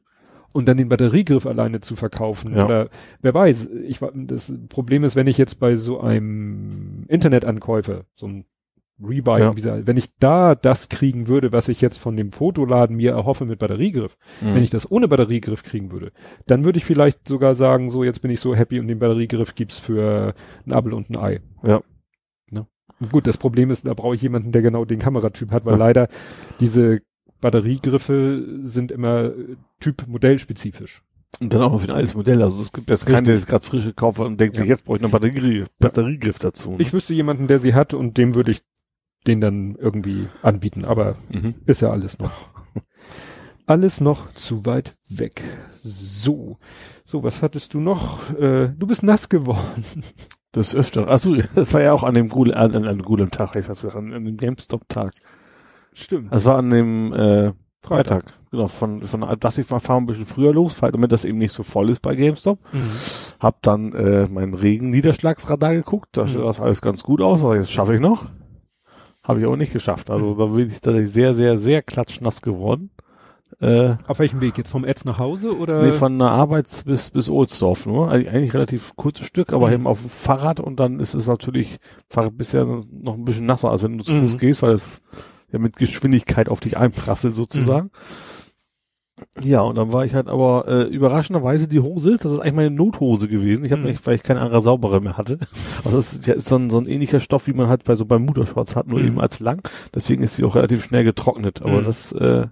und 0.52 0.66
dann 0.66 0.76
den 0.76 0.88
Batteriegriff 0.88 1.46
alleine 1.46 1.80
zu 1.80 1.94
verkaufen. 1.94 2.56
Ja. 2.56 2.64
Oder 2.64 2.88
wer 3.20 3.34
weiß, 3.34 3.68
ich 3.86 4.00
das 4.14 4.52
Problem 4.68 5.04
ist, 5.04 5.14
wenn 5.14 5.26
ich 5.26 5.38
jetzt 5.38 5.60
bei 5.60 5.76
so 5.76 6.00
einem 6.00 7.04
Internetankäufer, 7.08 8.04
so 8.14 8.26
ein 8.26 8.44
Rebuy, 9.02 9.40
Ja. 9.40 9.52
wie 9.52 9.56
gesagt, 9.56 9.86
wenn 9.86 9.96
ich 9.96 10.08
da 10.18 10.54
das 10.54 10.88
kriegen 10.88 11.28
würde, 11.28 11.52
was 11.52 11.68
ich 11.68 11.80
jetzt 11.80 11.98
von 11.98 12.16
dem 12.16 12.32
Fotoladen 12.32 12.96
mir 12.96 13.12
erhoffe 13.12 13.44
mit 13.44 13.58
Batteriegriff, 13.60 14.16
Mhm. 14.40 14.54
wenn 14.54 14.62
ich 14.62 14.70
das 14.70 14.90
ohne 14.90 15.06
Batteriegriff 15.08 15.62
kriegen 15.62 15.90
würde, 15.92 16.12
dann 16.46 16.64
würde 16.64 16.78
ich 16.78 16.84
vielleicht 16.84 17.28
sogar 17.28 17.54
sagen, 17.54 17.90
so 17.90 18.02
jetzt 18.04 18.22
bin 18.22 18.30
ich 18.30 18.40
so 18.40 18.54
happy 18.56 18.80
und 18.80 18.88
den 18.88 18.98
Batteriegriff 18.98 19.54
gibt's 19.54 19.78
für 19.78 20.34
ein 20.66 20.72
Apfel 20.72 20.94
und 20.94 21.10
ein 21.10 21.16
Ei. 21.16 21.40
Ja. 21.64 21.80
Ne? 22.50 22.66
Und 23.00 23.12
Gut, 23.12 23.26
das 23.26 23.36
Problem 23.38 23.70
ist, 23.70 23.86
da 23.86 23.94
brauche 23.94 24.14
ich 24.16 24.22
jemanden, 24.22 24.50
der 24.52 24.62
genau 24.62 24.84
den 24.84 24.98
Kameratyp 24.98 25.52
hat, 25.52 25.64
weil 25.64 25.74
Ja. 25.74 25.78
leider 25.78 26.08
diese 26.58 27.00
Batteriegriffe 27.40 28.44
sind 28.62 28.90
immer 28.92 29.26
äh, 29.26 29.56
Typ 29.80 30.06
modellspezifisch. 30.06 31.02
Und 31.40 31.52
dann 31.52 31.62
auch 31.62 31.72
noch 31.72 31.80
für 31.80 31.88
ein 31.88 31.94
altes 31.94 32.14
Modell. 32.14 32.42
Also 32.42 32.62
es 32.62 32.72
gibt 32.72 32.88
jetzt 32.88 33.06
keinen, 33.06 33.24
der 33.24 33.34
jetzt 33.34 33.46
gerade 33.46 33.64
frische 33.64 33.92
kauft 33.92 34.18
und 34.18 34.40
denkt 34.40 34.56
sich, 34.56 34.66
jetzt 34.66 34.84
brauche 34.84 34.96
ich 34.96 35.02
noch 35.02 35.12
einen 35.12 35.20
Batteriegriff, 35.20 35.68
Batteriegriff 35.78 36.38
dazu. 36.38 36.72
Ne? 36.72 36.76
Ich 36.80 36.92
wüsste 36.92 37.14
jemanden, 37.14 37.46
der 37.46 37.58
sie 37.58 37.74
hat 37.74 37.94
und 37.94 38.16
dem 38.16 38.34
würde 38.34 38.50
ich 38.50 38.62
den 39.28 39.40
dann 39.40 39.76
irgendwie 39.76 40.28
anbieten, 40.42 40.84
aber 40.84 41.16
mhm. 41.30 41.54
ist 41.66 41.82
ja 41.82 41.90
alles 41.90 42.18
noch. 42.18 42.50
Alles 43.66 44.00
noch 44.00 44.32
zu 44.32 44.64
weit 44.64 44.96
weg. 45.10 45.44
So. 45.82 46.56
So, 47.04 47.22
was 47.22 47.42
hattest 47.42 47.74
du 47.74 47.80
noch? 47.80 48.30
Äh, 48.30 48.68
du 48.68 48.86
bist 48.86 49.02
nass 49.02 49.28
geworden. 49.28 49.84
Das 50.52 50.74
öfter. 50.74 51.06
Achso, 51.08 51.36
das 51.54 51.74
war 51.74 51.82
ja 51.82 51.92
auch 51.92 52.02
an 52.02 52.14
dem 52.14 52.30
Gule, 52.30 52.56
an, 52.56 52.74
an 52.74 52.84
dem 52.84 53.02
Gulem-Tag, 53.02 53.54
ich 53.56 53.68
weiß 53.68 53.84
nicht, 53.84 53.94
an, 53.94 54.14
an 54.14 54.24
dem 54.24 54.38
GameStop-Tag. 54.38 55.12
Stimmt. 55.92 56.32
Das 56.32 56.46
war 56.46 56.56
an 56.56 56.70
dem 56.70 57.12
äh, 57.12 57.52
Freitag. 57.82 58.32
Genau, 58.50 58.66
von, 58.66 59.02
von 59.02 59.20
dachte 59.38 59.60
ich 59.60 59.68
mal, 59.68 59.78
fahren 59.78 60.04
ein 60.04 60.06
bisschen 60.06 60.24
früher 60.24 60.54
los, 60.54 60.80
weil 60.80 60.90
damit 60.90 61.12
das 61.12 61.26
eben 61.26 61.36
nicht 61.36 61.52
so 61.52 61.62
voll 61.62 61.90
ist 61.90 62.00
bei 62.00 62.14
GameStop. 62.14 62.58
Mhm. 62.72 62.90
Hab 63.40 63.60
dann 63.60 63.92
äh, 63.92 64.26
meinen 64.28 64.54
Regenniederschlagsradar 64.54 65.74
geguckt, 65.74 66.08
da 66.12 66.26
sieht 66.26 66.38
Mhm. 66.38 66.44
das 66.44 66.60
alles 66.60 66.80
ganz 66.80 67.02
gut 67.02 67.20
aus, 67.20 67.44
aber 67.44 67.56
jetzt 67.56 67.70
schaffe 67.70 67.94
ich 67.94 68.00
noch. 68.00 68.26
Habe 69.28 69.40
ich 69.40 69.46
auch 69.46 69.56
nicht 69.56 69.72
geschafft. 69.72 70.10
Also 70.10 70.34
da 70.34 70.46
bin 70.46 70.66
ich 70.68 70.80
tatsächlich 70.80 71.12
sehr, 71.12 71.34
sehr, 71.34 71.58
sehr 71.58 71.82
klatschnass 71.82 72.42
geworden. 72.42 72.90
Äh, 73.60 73.96
Auf 74.06 74.18
welchem 74.20 74.40
Weg? 74.40 74.56
Jetzt 74.56 74.70
vom 74.70 74.84
Etz 74.84 75.04
nach 75.04 75.18
Hause 75.18 75.56
oder? 75.56 75.82
nee, 75.82 75.90
von 75.92 76.18
der 76.18 76.28
Arbeits 76.30 76.84
bis, 76.84 77.10
bis 77.10 77.28
Ohlsdorf 77.28 77.86
nur. 77.86 78.10
Eig- 78.10 78.28
Eigentlich 78.28 78.54
relativ 78.54 78.94
kurzes 78.96 79.26
Stück, 79.26 79.52
aber 79.52 79.68
Mhm. 79.68 79.72
eben 79.74 79.86
auf 79.86 80.00
dem 80.00 80.10
Fahrrad 80.10 80.60
und 80.60 80.78
dann 80.80 81.00
ist 81.00 81.14
es 81.14 81.26
natürlich 81.26 81.78
Fahrrad 82.08 82.36
bisher 82.38 82.64
noch 82.64 83.14
ein 83.14 83.24
bisschen 83.24 83.46
nasser, 83.46 83.70
als 83.70 83.82
wenn 83.82 83.98
du 83.98 84.04
zu 84.04 84.12
Mhm. 84.12 84.22
Fuß 84.22 84.38
gehst, 84.38 84.62
weil 84.62 84.72
es 84.74 85.02
ja 85.50 85.58
mit 85.58 85.76
Geschwindigkeit 85.76 86.48
auf 86.48 86.60
dich 86.60 86.76
einprasselt 86.76 87.34
sozusagen. 87.34 87.90
Ja, 89.42 89.60
und 89.62 89.76
dann 89.76 89.92
war 89.92 90.04
ich 90.04 90.14
halt 90.14 90.28
aber 90.28 90.66
äh, 90.68 90.82
überraschenderweise 90.84 91.68
die 91.68 91.80
Hose, 91.80 92.18
das 92.20 92.32
ist 92.32 92.38
eigentlich 92.40 92.54
meine 92.54 92.70
Nothose 92.70 93.28
gewesen. 93.28 93.64
Ich 93.64 93.72
habe 93.72 93.82
nicht, 93.82 94.06
weil 94.06 94.14
ich 94.16 94.22
keine 94.22 94.40
andere 94.40 94.62
saubere 94.62 95.00
mehr 95.00 95.16
hatte. 95.16 95.38
Also 95.84 95.96
das 95.96 96.12
ist 96.12 96.26
ja 96.26 96.34
ist 96.34 96.48
so 96.48 96.56
ein, 96.56 96.70
so 96.70 96.78
ein 96.78 96.86
ähnlicher 96.86 97.20
Stoff, 97.20 97.46
wie 97.46 97.52
man 97.52 97.68
halt 97.68 97.84
bei 97.84 97.94
so 97.94 98.04
beim 98.04 98.24
Muttershorts 98.24 98.74
hat, 98.76 98.86
nur 98.88 98.98
Mhm. 99.00 99.06
eben 99.06 99.20
als 99.20 99.38
lang. 99.40 99.68
Deswegen 99.94 100.22
ist 100.22 100.36
sie 100.36 100.44
auch 100.44 100.56
relativ 100.56 100.84
schnell 100.84 101.04
getrocknet. 101.04 101.62
Aber 101.62 101.80
Mhm. 101.80 101.84
das 101.84 102.12
äh, 102.12 102.46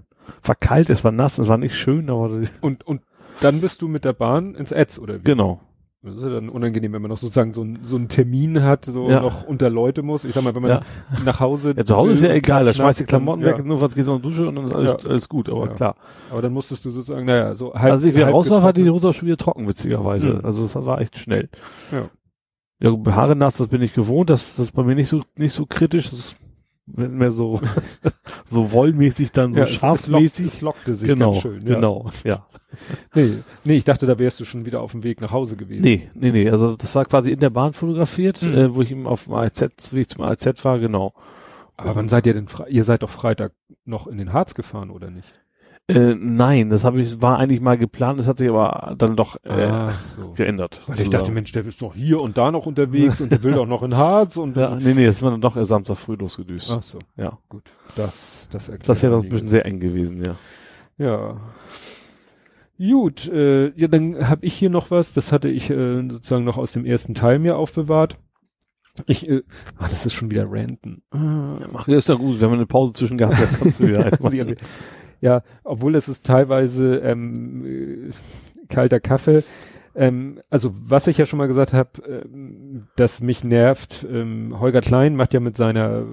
war 0.45 0.55
kalt, 0.55 0.91
es 0.91 1.03
war 1.05 1.12
nass, 1.12 1.39
es 1.39 1.49
war 1.49 1.59
nicht 1.59 1.77
schön, 1.77 2.09
aber 2.11 2.31
Und, 2.61 2.86
und 2.86 3.03
dann 3.41 3.61
bist 3.61 3.83
du 3.83 3.89
mit 3.89 4.05
der 4.05 4.12
Bahn 4.12 4.55
ins 4.55 4.73
Etz, 4.73 4.99
oder 4.99 5.15
wie? 5.20 5.25
genau. 5.25 5.61
Das 6.07 6.17
ist 6.17 6.23
ja 6.23 6.31
dann 6.31 6.49
unangenehm, 6.49 6.93
wenn 6.93 7.02
man 7.02 7.10
noch 7.10 7.18
sozusagen 7.18 7.52
so, 7.52 7.62
ein, 7.62 7.81
so 7.83 7.97
einen 7.97 8.09
Termin 8.09 8.62
hat, 8.62 8.85
so 8.86 9.10
Ja. 9.10 9.20
noch 9.20 9.44
unter 9.44 9.68
Leute 9.68 10.02
muss. 10.02 10.25
Ich 10.25 10.33
sag 10.35 10.43
mal, 10.44 10.55
wenn 10.55 10.62
man 10.62 10.70
Ja. 10.70 10.81
nach 11.25 11.41
Hause. 11.41 11.75
Ja, 11.76 11.85
zu 11.85 11.97
Hause 11.97 12.12
ist 12.12 12.23
ja 12.23 12.31
egal, 12.33 12.65
da 12.65 12.73
schmeißt 12.73 13.01
die 13.01 13.05
Klamotten 13.05 13.43
dann- 13.43 13.59
weg, 13.59 13.65
nur 13.67 13.81
was 13.81 13.94
geht 13.94 14.07
in 14.09 14.17
die 14.17 14.23
Dusche 14.23 14.49
und 14.49 14.57
dann 14.57 14.65
ist 14.65 14.75
alles, 14.75 15.05
alles 15.05 15.28
gut, 15.28 15.49
aber 15.49 15.68
klar. 15.68 15.97
Aber 16.31 16.41
dann 16.43 16.52
musstest 16.52 16.85
du 16.85 16.91
sozusagen, 16.91 17.26
naja, 17.26 17.55
so 17.55 17.75
halb. 17.75 17.93
Als 17.93 18.05
ich 18.05 18.15
wieder 18.15 18.26
halb 18.26 18.35
raus 18.35 18.49
war, 18.51 18.62
war 18.62 18.73
die. 18.73 18.89
Hose 18.89 19.12
schon 19.12 19.26
wieder 19.26 19.36
trocken, 19.36 19.68
witzigerweise. 19.68 20.31
Mhm. 20.35 20.44
Also 20.44 20.62
das 20.62 20.75
war 20.86 21.01
echt 21.01 21.18
schnell. 21.18 21.49
Ja. 21.93 22.09
Ja, 22.78 22.94
Haare 23.15 23.35
nass, 23.36 23.57
das 23.57 23.68
bin 23.68 23.81
ich 23.83 23.94
gewohnt, 23.94 24.28
das, 24.31 24.57
das 24.57 24.67
ist 24.67 24.73
bei 24.73 24.83
mir 24.83 24.94
nicht 24.94 25.09
so, 25.09 25.23
nicht 25.36 25.52
so 25.55 25.65
kritisch, 25.67 26.10
das 26.10 26.18
ist 26.18 26.36
mehr 26.86 27.31
so, 27.32 27.60
so 28.44 28.73
wollmäßig 28.73 29.32
dann, 29.32 29.52
so 29.55 29.60
Ja, 29.60 29.66
schafsmäßig. 29.66 30.47
Es 30.47 30.60
lockte 30.60 30.94
sich 30.94 31.08
genau, 31.08 31.32
ganz 31.32 31.42
schön. 31.42 31.66
Ja. 31.66 31.74
genau, 31.74 32.10
ja. 32.24 32.47
Nee, 33.15 33.39
nee, 33.65 33.76
ich 33.76 33.84
dachte, 33.84 34.06
da 34.06 34.18
wärst 34.18 34.39
du 34.40 34.44
schon 34.44 34.66
wieder 34.66 34.81
auf 34.82 34.92
dem 34.92 35.02
Weg 35.02 35.20
nach 35.20 35.32
Hause 35.32 35.56
gewesen. 35.56 35.82
Nee, 35.82 36.10
nee, 36.15 36.31
nee, 36.31 36.50
also 36.50 36.76
das 36.76 36.94
war 36.94 37.05
quasi 37.05 37.32
in 37.32 37.40
der 37.40 37.50
Bahn 37.50 37.73
fotografiert, 37.73 38.42
Mhm. 38.42 38.55
äh, 38.55 38.74
wo 38.74 38.82
ich 38.82 38.90
eben 38.90 39.06
auf 39.06 39.24
dem 39.24 39.34
AZ, 39.34 39.92
Weg 39.92 40.10
zum 40.10 40.23
AZ 40.23 40.47
war, 40.65 40.78
genau. 40.78 41.15
Aber 41.78 41.94
wann 41.97 42.08
seid 42.08 42.26
ihr 42.26 42.34
denn? 42.34 42.47
Ihr 42.68 42.84
seid 42.84 43.02
doch 43.02 43.10
Freitag 43.10 43.52
noch 43.84 44.06
in 44.06 44.16
den 44.18 44.32
Harz 44.32 44.55
gefahren, 44.55 44.90
oder 44.90 45.10
nicht? 45.10 45.28
Äh, 45.89 46.16
nein, 46.18 46.68
das 46.68 46.82
habe 46.82 47.00
ich, 47.00 47.23
war 47.23 47.39
eigentlich 47.39 47.60
mal 47.60 47.78
geplant, 47.78 48.18
das 48.18 48.26
hat 48.26 48.39
sich 48.39 48.48
aber 48.48 48.97
dann 48.98 49.15
doch 49.15 49.36
äh, 49.44 49.89
so. 50.18 50.32
geändert. 50.32 50.81
Weil 50.89 50.94
ich 50.94 51.05
dachte, 51.05 51.18
sozusagen. 51.18 51.34
Mensch, 51.34 51.52
der 51.52 51.65
ist 51.65 51.81
doch 51.81 51.94
hier 51.94 52.20
und 52.20 52.36
da 52.36 52.50
noch 52.50 52.66
unterwegs 52.66 53.20
und 53.20 53.31
der 53.31 53.42
will 53.44 53.52
doch 53.55 53.66
noch 53.66 53.84
in 53.84 53.97
Harz 53.97 54.36
und 54.36 54.56
Ja, 54.56 54.74
nee, 54.74 54.94
nee, 54.94 55.06
das 55.06 55.23
war 55.23 55.31
dann 55.31 55.40
doch 55.40 55.56
erst 55.56 55.68
Samstag 55.68 55.97
früh 55.97 56.16
losgedüst. 56.16 56.74
Ach 56.76 56.82
so, 56.82 56.98
Ja. 57.16 57.39
gut. 57.48 57.70
Das, 57.94 58.48
das 58.50 58.68
erklärt 58.68 58.89
Das 58.89 59.02
wäre 59.02 59.12
doch 59.12 59.23
ein 59.23 59.28
bisschen 59.28 59.47
sehr 59.47 59.65
eng 59.65 59.78
gewesen, 59.78 60.24
ja. 60.24 60.34
Ja. 60.98 61.36
Gut, 62.78 63.28
äh, 63.28 63.68
ja, 63.78 63.86
dann 63.86 64.28
habe 64.28 64.44
ich 64.44 64.55
hier 64.55 64.70
noch 64.70 64.90
was, 64.90 65.12
das 65.12 65.31
hatte 65.31 65.48
ich 65.48 65.70
äh, 65.70 66.02
sozusagen 66.10 66.44
noch 66.44 66.58
aus 66.58 66.73
dem 66.73 66.84
ersten 66.84 67.15
Teil 67.15 67.39
mir 67.39 67.56
aufbewahrt. 67.56 68.18
Ich, 69.06 69.28
äh, 69.28 69.42
ah, 69.78 69.89
das 69.89 70.05
ist 70.05 70.15
schon 70.15 70.31
wieder 70.31 70.47
Ranten. 70.50 71.02
Ah, 71.10 71.58
Ach, 71.74 71.86
ja, 71.86 71.97
ist 71.97 72.08
ja 72.08 72.16
gut, 72.16 72.40
wir 72.40 72.48
haben 72.48 72.55
eine 72.55 72.66
Pause 72.66 72.92
zwischen 72.94 73.18
gehabt, 73.18 73.40
das 73.40 73.58
kannst 73.58 73.78
du 73.81 73.89
wieder 73.89 74.05
einmachen. 74.12 74.56
Ja, 75.26 75.42
obwohl 75.64 75.96
es 75.96 76.08
ist 76.08 76.24
teilweise 76.24 76.98
ähm, 76.98 77.66
äh, 77.66 78.66
kalter 78.68 79.00
Kaffee. 79.00 79.42
Ähm, 79.96 80.40
also 80.50 80.72
was 80.72 81.08
ich 81.08 81.18
ja 81.18 81.26
schon 81.26 81.38
mal 81.38 81.48
gesagt 81.48 81.72
habe, 81.72 81.90
ähm, 82.24 82.86
dass 82.94 83.20
mich 83.20 83.42
nervt, 83.42 84.06
ähm, 84.08 84.60
Holger 84.60 84.82
Klein 84.82 85.16
macht 85.16 85.34
ja 85.34 85.40
mit 85.40 85.56
seiner 85.56 86.05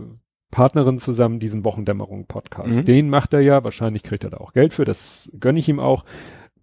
Partnerin 0.50 0.98
zusammen 0.98 1.40
diesen 1.40 1.64
Wochendämmerung-Podcast. 1.64 2.78
Mhm. 2.78 2.86
Den 2.86 3.10
macht 3.10 3.34
er 3.34 3.42
ja, 3.42 3.64
wahrscheinlich 3.64 4.02
kriegt 4.02 4.24
er 4.24 4.32
da 4.32 4.38
auch 4.38 4.54
Geld 4.54 4.74
für, 4.74 4.84
das 4.84 5.32
gönne 5.40 5.60
ich 5.60 5.70
ihm 5.70 5.80
auch, 5.80 6.06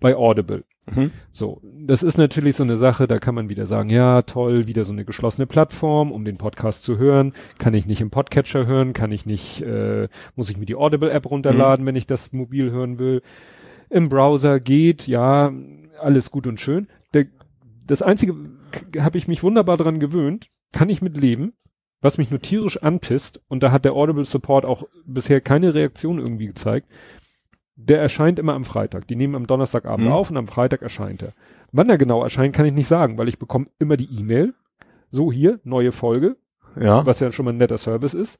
bei 0.00 0.16
Audible. 0.16 0.64
Mhm. 0.94 1.10
So, 1.32 1.60
das 1.62 2.02
ist 2.02 2.18
natürlich 2.18 2.56
so 2.56 2.62
eine 2.62 2.76
Sache, 2.76 3.06
da 3.06 3.18
kann 3.18 3.34
man 3.34 3.48
wieder 3.48 3.66
sagen, 3.66 3.90
ja, 3.90 4.22
toll, 4.22 4.66
wieder 4.66 4.84
so 4.84 4.92
eine 4.92 5.04
geschlossene 5.04 5.46
Plattform, 5.46 6.12
um 6.12 6.24
den 6.24 6.36
Podcast 6.36 6.82
zu 6.84 6.98
hören. 6.98 7.34
Kann 7.58 7.74
ich 7.74 7.86
nicht 7.86 8.00
im 8.00 8.10
Podcatcher 8.10 8.66
hören, 8.66 8.92
kann 8.92 9.12
ich 9.12 9.26
nicht, 9.26 9.62
äh, 9.62 10.08
muss 10.36 10.50
ich 10.50 10.56
mir 10.56 10.66
die 10.66 10.76
Audible-App 10.76 11.30
runterladen, 11.30 11.86
wenn 11.86 11.96
ich 11.96 12.06
das 12.06 12.32
mobil 12.32 12.70
hören 12.70 12.98
will. 12.98 13.22
Im 13.88 14.08
Browser 14.08 14.60
geht, 14.60 15.06
ja, 15.06 15.52
alles 16.00 16.30
gut 16.30 16.46
und 16.46 16.60
schön. 16.60 16.88
Der, 17.14 17.26
das 17.86 18.02
Einzige, 18.02 18.34
habe 18.98 19.18
ich 19.18 19.28
mich 19.28 19.42
wunderbar 19.42 19.76
dran 19.76 20.00
gewöhnt, 20.00 20.48
kann 20.72 20.88
ich 20.88 21.02
mit 21.02 21.16
leben, 21.16 21.54
was 22.00 22.18
mich 22.18 22.30
nur 22.30 22.40
tierisch 22.40 22.82
anpisst, 22.82 23.42
und 23.48 23.62
da 23.62 23.72
hat 23.72 23.84
der 23.84 23.92
Audible 23.92 24.24
Support 24.24 24.64
auch 24.64 24.84
bisher 25.04 25.40
keine 25.40 25.74
Reaktion 25.74 26.18
irgendwie 26.18 26.46
gezeigt. 26.46 26.88
Der 27.86 28.00
erscheint 28.00 28.38
immer 28.38 28.54
am 28.54 28.64
Freitag. 28.64 29.06
Die 29.08 29.16
nehmen 29.16 29.34
am 29.34 29.46
Donnerstagabend 29.46 30.06
Mhm. 30.06 30.12
auf 30.12 30.30
und 30.30 30.36
am 30.36 30.46
Freitag 30.46 30.82
erscheint 30.82 31.22
er. 31.22 31.32
Wann 31.72 31.88
er 31.88 31.98
genau 31.98 32.22
erscheint, 32.22 32.54
kann 32.54 32.66
ich 32.66 32.72
nicht 32.72 32.88
sagen, 32.88 33.16
weil 33.18 33.28
ich 33.28 33.38
bekomme 33.38 33.66
immer 33.78 33.96
die 33.96 34.08
E-Mail. 34.18 34.54
So 35.10 35.32
hier, 35.32 35.60
neue 35.64 35.92
Folge, 35.92 36.36
Ja. 36.80 37.04
was 37.06 37.20
ja 37.20 37.32
schon 37.32 37.44
mal 37.46 37.52
ein 37.52 37.56
netter 37.58 37.78
Service 37.78 38.14
ist. 38.14 38.38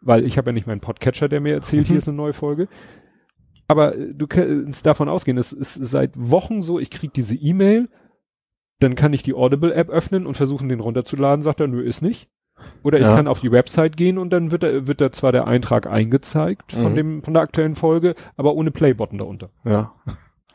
Weil 0.00 0.26
ich 0.26 0.38
habe 0.38 0.50
ja 0.50 0.52
nicht 0.52 0.66
meinen 0.66 0.80
Podcatcher, 0.80 1.28
der 1.28 1.40
mir 1.40 1.54
erzählt, 1.54 1.84
Mhm. 1.84 1.88
hier 1.88 1.96
ist 1.98 2.08
eine 2.08 2.16
neue 2.16 2.32
Folge. 2.32 2.68
Aber 3.66 3.94
äh, 3.96 4.14
du 4.14 4.26
kannst 4.26 4.86
davon 4.86 5.08
ausgehen, 5.08 5.36
es 5.38 5.52
ist 5.52 5.74
seit 5.74 6.12
Wochen 6.16 6.62
so, 6.62 6.78
ich 6.78 6.90
krieg 6.90 7.12
diese 7.12 7.34
E-Mail, 7.34 7.88
dann 8.80 8.94
kann 8.94 9.12
ich 9.12 9.22
die 9.24 9.34
Audible-App 9.34 9.90
öffnen 9.90 10.26
und 10.26 10.36
versuchen, 10.36 10.68
den 10.68 10.80
runterzuladen, 10.80 11.42
sagt 11.42 11.60
er, 11.60 11.66
nö, 11.66 11.82
ist 11.82 12.00
nicht. 12.00 12.28
Oder 12.82 12.98
ich 12.98 13.04
Ja. 13.06 13.16
kann 13.16 13.26
auf 13.28 13.40
die 13.40 13.52
Website 13.52 13.96
gehen 13.96 14.18
und 14.18 14.30
dann 14.30 14.50
wird 14.52 14.62
da, 14.62 14.86
wird 14.86 15.00
da 15.00 15.10
zwar 15.12 15.32
der 15.32 15.46
Eintrag 15.46 15.86
eingezeigt 15.86 16.72
von 16.72 16.92
Mhm. 16.92 16.96
dem, 16.96 17.22
von 17.22 17.34
der 17.34 17.42
aktuellen 17.42 17.74
Folge, 17.74 18.14
aber 18.36 18.54
ohne 18.54 18.70
Play-Button 18.70 19.18
darunter. 19.18 19.50
Ja. 19.64 19.92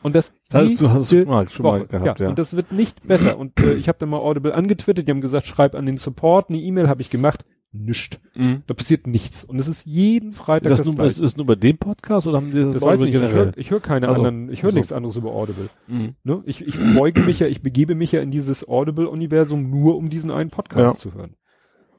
Und 0.02 0.14
das, 0.14 0.32
Das 0.50 0.76
du 0.78 0.90
hast 0.90 1.08
schon 1.10 1.26
mal, 1.26 1.48
schon 1.48 1.64
mal 1.64 1.80
Woche. 1.80 1.86
gehabt, 1.98 2.20
ja. 2.20 2.28
Und 2.28 2.38
das 2.38 2.54
wird 2.54 2.72
nicht 2.72 3.06
besser. 3.06 3.38
Und 3.38 3.58
äh, 3.60 3.72
ich 3.74 3.88
habe 3.88 3.96
dann 3.98 4.10
mal 4.10 4.18
Audible 4.18 4.54
angetwittert, 4.54 5.06
die 5.08 5.10
haben 5.10 5.22
gesagt, 5.22 5.46
schreib 5.46 5.74
an 5.74 5.86
den 5.86 5.96
Support, 5.96 6.50
eine 6.50 6.58
E-Mail 6.58 6.88
habe 6.88 7.00
ich 7.00 7.08
gemacht, 7.08 7.44
nischt. 7.72 8.20
Mhm. 8.34 8.62
Da 8.66 8.74
passiert 8.74 9.06
nichts. 9.06 9.44
Und 9.44 9.58
es 9.58 9.66
ist 9.66 9.84
jeden 9.86 10.32
Freitag 10.32 10.70
Ist 10.70 10.80
das, 10.80 10.86
das, 10.86 10.94
nur, 10.96 11.06
ist 11.06 11.20
das 11.22 11.36
nur 11.38 11.46
bei 11.46 11.54
dem 11.56 11.78
Podcast 11.78 12.26
oder 12.28 12.36
haben 12.36 12.50
die 12.52 12.60
das, 12.62 12.74
Das 12.74 12.82
weiß 12.82 13.00
ich 13.00 13.06
nicht. 13.14 13.22
Ich 13.56 13.70
höre 13.70 13.78
hör 13.78 13.80
keine 13.80 14.08
Also, 14.08 14.20
anderen, 14.24 14.52
ich 14.52 14.62
höre 14.62 14.68
also. 14.68 14.78
nichts 14.78 14.92
anderes 14.92 15.16
über 15.16 15.32
Audible. 15.32 15.68
Mhm. 15.88 16.14
Ne? 16.22 16.42
Ich, 16.44 16.64
ich 16.64 16.76
beuge 16.94 17.22
mich 17.22 17.40
ja, 17.40 17.46
ich 17.48 17.62
begebe 17.62 17.94
mich 17.96 18.12
ja 18.12 18.20
in 18.20 18.30
dieses 18.30 18.68
Audible-Universum 18.68 19.70
nur, 19.70 19.96
um 19.96 20.08
diesen 20.08 20.30
einen 20.30 20.50
Podcast 20.50 20.82
Ja. 20.84 20.94
zu 21.00 21.14
hören. 21.14 21.34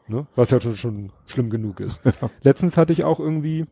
Ne? 0.08 0.27
Was 0.35 0.51
ja 0.51 0.59
schon, 0.61 0.75
schon 0.75 1.11
schlimm 1.25 1.50
genug 1.50 1.80
ist. 1.80 2.00
Letztens 2.43 2.77
hatte 2.77 2.93
ich 2.93 3.03
auch 3.03 3.19
irgendwie, 3.19 3.66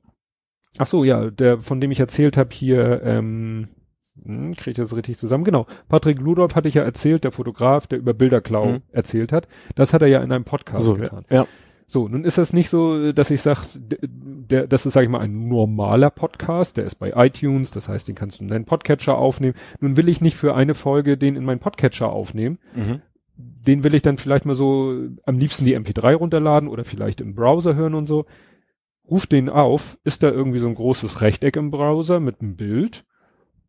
ach 0.77 0.87
so, 0.87 1.03
ja, 1.03 1.29
der, 1.29 1.59
von 1.59 1.79
dem 1.81 1.91
ich 1.91 1.99
erzählt 1.99 2.37
habe 2.37 2.49
hier, 2.51 3.01
ähm, 3.03 3.67
hm, 4.23 4.53
kriege 4.55 4.71
ich 4.71 4.77
das 4.77 4.95
richtig 4.95 5.17
zusammen? 5.17 5.43
Genau. 5.43 5.65
Patrick 5.89 6.19
Ludolf 6.19 6.55
hatte 6.55 6.67
ich 6.67 6.75
ja 6.75 6.83
erzählt, 6.83 7.23
der 7.23 7.31
Fotograf, 7.31 7.87
der 7.87 7.99
über 7.99 8.13
Bilderklau 8.13 8.65
Mhm. 8.65 8.81
erzählt 8.91 9.31
hat. 9.31 9.47
Das 9.75 9.93
hat 9.93 10.01
er 10.01 10.07
ja 10.07 10.21
in 10.21 10.31
einem 10.31 10.43
Podcast 10.45 10.87
Also, 10.87 10.95
getan. 10.95 11.25
ja. 11.29 11.45
So, 11.85 12.07
nun 12.07 12.23
ist 12.23 12.37
das 12.37 12.53
nicht 12.53 12.69
so, 12.69 13.11
dass 13.11 13.29
ich 13.29 13.41
sage, 13.41 13.59
der, 13.75 14.67
das 14.67 14.85
ist, 14.85 14.93
sage 14.93 15.05
ich 15.05 15.11
mal, 15.11 15.19
ein 15.19 15.47
normaler 15.49 16.09
Podcast, 16.09 16.77
der 16.77 16.85
ist 16.85 16.95
bei 16.95 17.11
iTunes, 17.15 17.71
das 17.71 17.89
heißt, 17.89 18.07
den 18.07 18.15
kannst 18.15 18.39
du 18.39 18.43
in 18.43 18.47
deinen 18.47 18.65
Podcatcher 18.65 19.17
aufnehmen. 19.17 19.53
Nun 19.81 19.97
will 19.97 20.07
ich 20.07 20.21
nicht 20.21 20.37
für 20.37 20.55
eine 20.55 20.75
Folge 20.75 21.17
den 21.17 21.35
in 21.35 21.43
meinen 21.43 21.59
Podcatcher 21.59 22.09
aufnehmen. 22.09 22.57
Mhm. 22.73 23.01
Den 23.35 23.83
will 23.83 23.93
ich 23.95 24.01
dann 24.03 24.17
vielleicht 24.17 24.45
mal 24.45 24.55
so 24.55 24.93
am 25.25 25.39
liebsten 25.39 25.65
die 25.65 25.77
MP3 25.77 26.15
runterladen 26.15 26.69
oder 26.69 26.83
vielleicht 26.83 27.19
im 27.21 27.33
Browser 27.33 27.75
hören 27.75 27.95
und 27.95 28.05
so. 28.05 28.25
Ruf 29.09 29.27
den 29.27 29.49
auf, 29.49 29.97
ist 30.03 30.23
da 30.23 30.29
irgendwie 30.31 30.59
so 30.59 30.67
ein 30.67 30.75
großes 30.75 31.21
Rechteck 31.21 31.55
im 31.57 31.71
Browser 31.71 32.19
mit 32.19 32.41
einem 32.41 32.55
Bild 32.55 33.05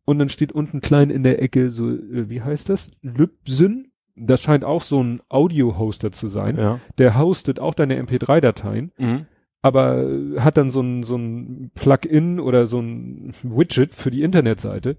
und 0.05 0.19
dann 0.19 0.29
steht 0.29 0.51
unten 0.51 0.81
klein 0.81 1.09
in 1.09 1.23
der 1.23 1.41
Ecke 1.41 1.69
so, 1.69 1.89
äh, 1.89 2.29
wie 2.29 2.41
heißt 2.41 2.69
das? 2.69 2.91
Libsyn. 3.01 3.91
Das 4.15 4.41
scheint 4.41 4.63
auch 4.63 4.81
so 4.81 5.03
ein 5.03 5.19
Audio-Hoster 5.27 6.11
zu 6.13 6.27
sein 6.27 6.55
Ja. 6.57 6.79
der 6.99 7.17
hostet 7.19 7.59
auch 7.59 7.73
deine 7.73 7.97
MP3-Dateien, 8.01 8.93
Mhm. 8.97 9.25
aber 9.61 10.09
äh, 10.09 10.39
hat 10.39 10.55
dann 10.57 10.69
so 10.69 10.79
ein, 10.81 11.03
so 11.03 11.17
ein 11.17 11.71
Plugin 11.75 12.39
oder 12.39 12.65
so 12.65 12.79
ein 12.79 13.33
Widget 13.43 13.93
für 13.93 14.11
die 14.11 14.21
Internetseite. 14.23 14.95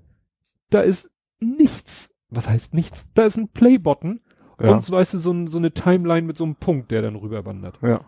Da 0.70 0.80
ist 0.82 1.10
nichts. 1.40 2.10
Was 2.28 2.48
heißt 2.48 2.74
nichts? 2.74 3.06
Da 3.14 3.24
ist 3.24 3.38
ein 3.38 3.48
Play-Button 3.48 4.20
Ja. 4.60 4.74
und 4.74 4.90
weißt 4.90 5.14
du, 5.14 5.18
so, 5.18 5.32
ein, 5.32 5.46
so 5.46 5.58
eine 5.58 5.72
Timeline 5.72 6.26
mit 6.26 6.36
so 6.36 6.44
einem 6.44 6.56
Punkt, 6.56 6.90
der 6.90 7.02
dann 7.02 7.16
rüberwandert. 7.16 7.78
ja. 7.82 8.00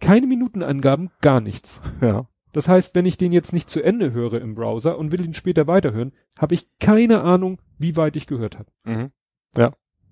Keine 0.00 0.26
Minutenangaben, 0.26 1.10
gar 1.20 1.40
nichts. 1.40 1.80
Ja. 2.00 2.26
Das 2.52 2.68
heißt, 2.68 2.94
wenn 2.94 3.06
ich 3.06 3.16
den 3.16 3.32
jetzt 3.32 3.52
nicht 3.52 3.70
zu 3.70 3.82
Ende 3.82 4.12
höre 4.12 4.40
im 4.40 4.54
Browser 4.54 4.98
und 4.98 5.12
will 5.12 5.24
ihn 5.24 5.34
später 5.34 5.66
weiterhören, 5.66 6.12
habe 6.38 6.54
ich 6.54 6.68
keine 6.78 7.22
Ahnung, 7.22 7.60
wie 7.78 7.96
weit 7.96 8.16
ich 8.16 8.26
gehört 8.26 8.58
habe. 8.58 8.70
Mhm. 8.84 9.10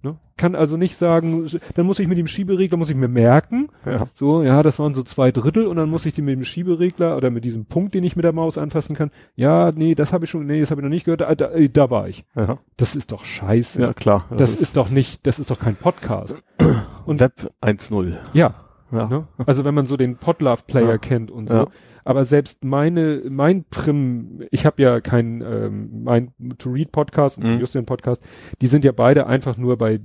Ne? 0.04 0.16
Kann 0.36 0.56
also 0.56 0.76
nicht 0.76 0.96
sagen, 0.96 1.48
dann 1.76 1.86
muss 1.86 2.00
ich 2.00 2.08
mit 2.08 2.18
dem 2.18 2.26
Schieberegler, 2.26 2.76
muss 2.76 2.90
ich 2.90 2.96
mir 2.96 3.06
merken, 3.06 3.68
Ja. 3.86 4.04
so, 4.14 4.42
ja, 4.42 4.62
das 4.64 4.80
waren 4.80 4.94
so 4.94 5.02
zwei 5.04 5.30
Drittel 5.30 5.66
und 5.68 5.76
dann 5.76 5.88
muss 5.88 6.04
ich 6.06 6.12
die 6.12 6.22
mit 6.22 6.34
dem 6.34 6.44
Schieberegler 6.44 7.16
oder 7.16 7.30
mit 7.30 7.44
diesem 7.44 7.66
Punkt, 7.66 7.94
den 7.94 8.02
ich 8.02 8.16
mit 8.16 8.24
der 8.24 8.32
Maus 8.32 8.58
anfassen 8.58 8.96
kann, 8.96 9.12
ja, 9.36 9.70
nee, 9.70 9.94
das 9.94 10.12
habe 10.12 10.24
ich 10.24 10.30
schon, 10.30 10.44
nee, 10.46 10.58
das 10.58 10.72
habe 10.72 10.80
ich 10.80 10.82
noch 10.82 10.90
nicht 10.90 11.04
gehört, 11.04 11.22
ah, 11.22 11.34
da, 11.36 11.52
äh, 11.52 11.68
da 11.68 11.90
war 11.90 12.08
ich. 12.08 12.24
Ja. 12.34 12.58
Das 12.76 12.96
ist 12.96 13.12
doch 13.12 13.24
scheiße. 13.24 13.80
Ja, 13.80 13.92
klar. 13.92 14.24
das, 14.36 14.56
ist, 14.60 14.76
doch 14.76 14.90
nicht, 14.90 15.24
das 15.26 15.38
ist 15.38 15.50
doch 15.52 15.60
kein 15.60 15.76
Podcast. 15.76 16.42
und- 17.06 17.20
Web 17.20 17.52
1.0. 17.60 18.16
Ja, 18.32 18.54
Ja. 18.92 19.08
ne? 19.08 19.26
also 19.46 19.64
wenn 19.64 19.74
man 19.74 19.86
so 19.86 19.96
den 19.96 20.16
Podlove-Player 20.16 20.90
Ja. 20.90 20.98
kennt 20.98 21.30
und 21.30 21.48
so. 21.48 21.54
Ja. 21.56 21.66
Aber 22.04 22.24
selbst 22.24 22.64
meine, 22.64 23.22
mein 23.28 23.62
Prim, 23.62 24.42
ich 24.50 24.66
habe 24.66 24.82
ja 24.82 25.00
keinen 25.00 25.40
ähm, 25.40 26.02
mein 26.02 26.32
To-Read-Podcast 26.58 27.38
und 27.38 27.44
Mhm. 27.54 27.60
Justin-Podcast, 27.60 28.22
die 28.60 28.66
sind 28.66 28.84
ja 28.84 28.90
beide 28.90 29.28
einfach 29.28 29.56
nur 29.56 29.78
bei, 29.78 29.94
äh, 29.94 30.00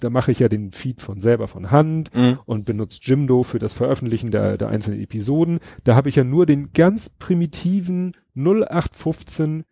da 0.00 0.08
mache 0.08 0.32
ich 0.32 0.38
ja 0.38 0.48
den 0.48 0.72
Feed 0.72 1.02
von 1.02 1.20
selber 1.20 1.48
von 1.48 1.70
Hand 1.70 2.10
Mhm. 2.16 2.38
und 2.46 2.64
benutzt 2.64 3.06
Jimdo 3.06 3.42
für 3.42 3.58
das 3.58 3.74
Veröffentlichen 3.74 4.30
der, 4.30 4.56
der 4.56 4.68
einzelnen 4.68 5.00
Episoden. 5.02 5.58
Da 5.84 5.94
habe 5.96 6.08
ich 6.08 6.16
ja 6.16 6.24
nur 6.24 6.46
den 6.46 6.72
ganz 6.72 7.10
primitiven 7.10 8.12
0815 8.34 9.64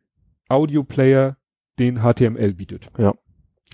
Audioplayer, 0.49 1.37
den 1.79 2.01
HTML 2.03 2.53
bietet. 2.55 2.91
Ja. 2.99 3.15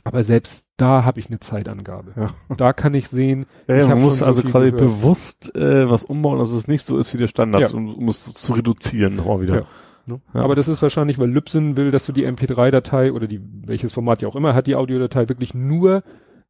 Aber 0.05 0.23
selbst 0.23 0.65
da 0.77 1.05
habe 1.05 1.19
ich 1.21 1.29
eine 1.29 1.41
Zeitangabe. 1.41 2.13
Ja. 2.17 2.31
Da 2.57 2.73
kann 2.73 2.95
ich 2.95 3.09
sehen, 3.09 3.47
Ja, 3.67 3.77
Ich 3.77 3.83
ja, 3.83 3.89
man 3.89 4.03
muss 4.03 4.19
so 4.19 4.25
also 4.27 4.43
quasi 4.43 4.73
gehört. 4.73 4.79
bewusst 4.79 5.55
äh, 5.55 5.89
was 5.91 6.05
umbauen, 6.05 6.39
dass 6.39 6.51
es 6.51 6.69
nicht 6.69 6.83
so 6.83 6.99
ist 6.99 7.13
wie 7.15 7.19
der 7.19 7.29
Standard, 7.29 7.71
Ja. 7.71 7.77
um, 7.77 7.95
um 7.95 8.09
es 8.09 8.35
zu 8.35 8.53
reduzieren 8.53 9.17
nochmal 9.17 9.41
wieder. 9.41 9.55
Ja. 9.57 9.67
Ne? 10.07 10.21
Ja. 10.35 10.41
Aber 10.43 10.55
das 10.55 10.69
ist 10.69 10.83
wahrscheinlich, 10.83 11.19
weil 11.19 11.31
Libsyn 11.31 11.77
will, 11.77 11.91
dass 11.91 12.07
du 12.07 12.13
die 12.13 12.27
MP3-Datei 12.27 13.13
oder 13.13 13.27
die, 13.27 13.41
welches 13.67 13.93
Format 13.93 14.23
ja 14.23 14.29
auch 14.29 14.37
immer 14.37 14.55
hat, 14.55 14.67
die 14.67 14.77
Audiodatei 14.77 15.29
wirklich 15.29 15.55
nur 15.55 16.03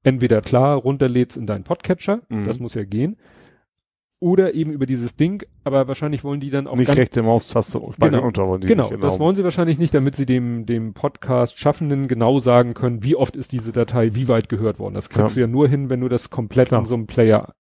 entweder 0.03 0.41
klar 0.43 0.77
runterlädst 0.77 1.37
in 1.37 1.47
deinen 1.47 1.65
Podcatcher, 1.65 2.21
Mhm. 2.29 2.45
das 2.47 2.61
muss 2.61 2.75
ja 2.75 2.85
gehen, 2.85 3.17
oder 4.19 4.55
eben 4.55 4.73
über 4.73 4.86
dieses 4.86 5.15
Ding, 5.17 5.45
aber 5.62 5.89
wahrscheinlich 5.89 6.25
wollen 6.25 6.41
die 6.41 6.49
dann 6.51 6.67
auch 6.67 6.77
nicht 6.77 6.89
rechte 6.89 7.23
Maustaste 7.23 7.81
Genau. 8.01 8.25
unter 8.27 8.47
wollen 8.49 8.62
die 8.62 8.67
genau, 8.67 8.91
nicht 8.91 9.03
das 9.05 9.19
wollen 9.19 9.36
sie 9.36 9.45
wahrscheinlich 9.45 9.78
nicht, 9.78 9.93
damit 9.93 10.17
sie 10.17 10.25
dem, 10.25 10.65
dem 10.65 10.95
Podcast-Schaffenden 10.95 12.09
genau 12.09 12.39
sagen 12.41 12.73
können, 12.75 13.03
wie 13.03 13.15
oft 13.15 13.36
ist 13.36 13.53
diese 13.53 13.73
Datei 13.73 14.15
wie 14.15 14.28
weit 14.28 14.49
gehört 14.49 14.78
worden. 14.78 14.95
Das 14.95 15.11
kriegst 15.11 15.36
Ja. 15.36 15.41
du 15.41 15.41
ja 15.43 15.47
nur 15.47 15.69
hin, 15.69 15.91
wenn 15.91 16.01
du 16.01 16.09
das 16.09 16.31
komplett 16.31 16.69
Klar. 16.69 16.81
in 16.81 16.86
so 16.86 16.95
einem 16.95 17.07
Player 17.07 17.55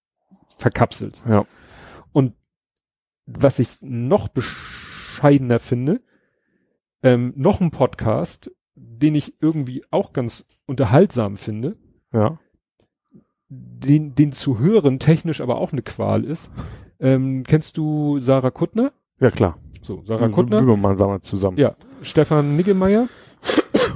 verkapselst. 0.56 1.26
Ja. 1.28 1.44
Und 2.12 2.32
was 3.26 3.58
ich 3.58 3.76
noch 3.82 4.28
bescheidener 4.28 5.58
finde, 5.58 6.00
ähm, 7.02 7.34
noch 7.36 7.60
ein 7.60 7.70
Podcast, 7.70 8.50
den 8.74 9.14
ich 9.14 9.34
irgendwie 9.42 9.84
auch 9.90 10.12
ganz 10.14 10.46
unterhaltsam 10.66 11.36
finde, 11.36 11.76
Ja. 12.12 12.38
Den, 13.48 14.14
den 14.14 14.32
zu 14.32 14.58
hören 14.58 14.98
technisch 14.98 15.40
aber 15.40 15.58
auch 15.60 15.72
eine 15.72 15.82
Qual 15.82 16.24
ist. 16.24 16.50
Ähm, 16.98 17.44
kennst 17.46 17.76
du 17.76 18.18
Sarah 18.20 18.50
Kuttner? 18.50 18.92
Ja, 19.20 19.30
klar. 19.30 19.58
So, 19.82 20.02
Sarah. 20.04 20.28
Kuttner. 20.28 20.58
Böhmermann 20.58 20.98
sagen 20.98 21.12
wir 21.12 21.22
zusammen. 21.22 21.58
Ja, 21.58 21.76
Stefan 22.02 22.56
Niggemeier, 22.56 23.08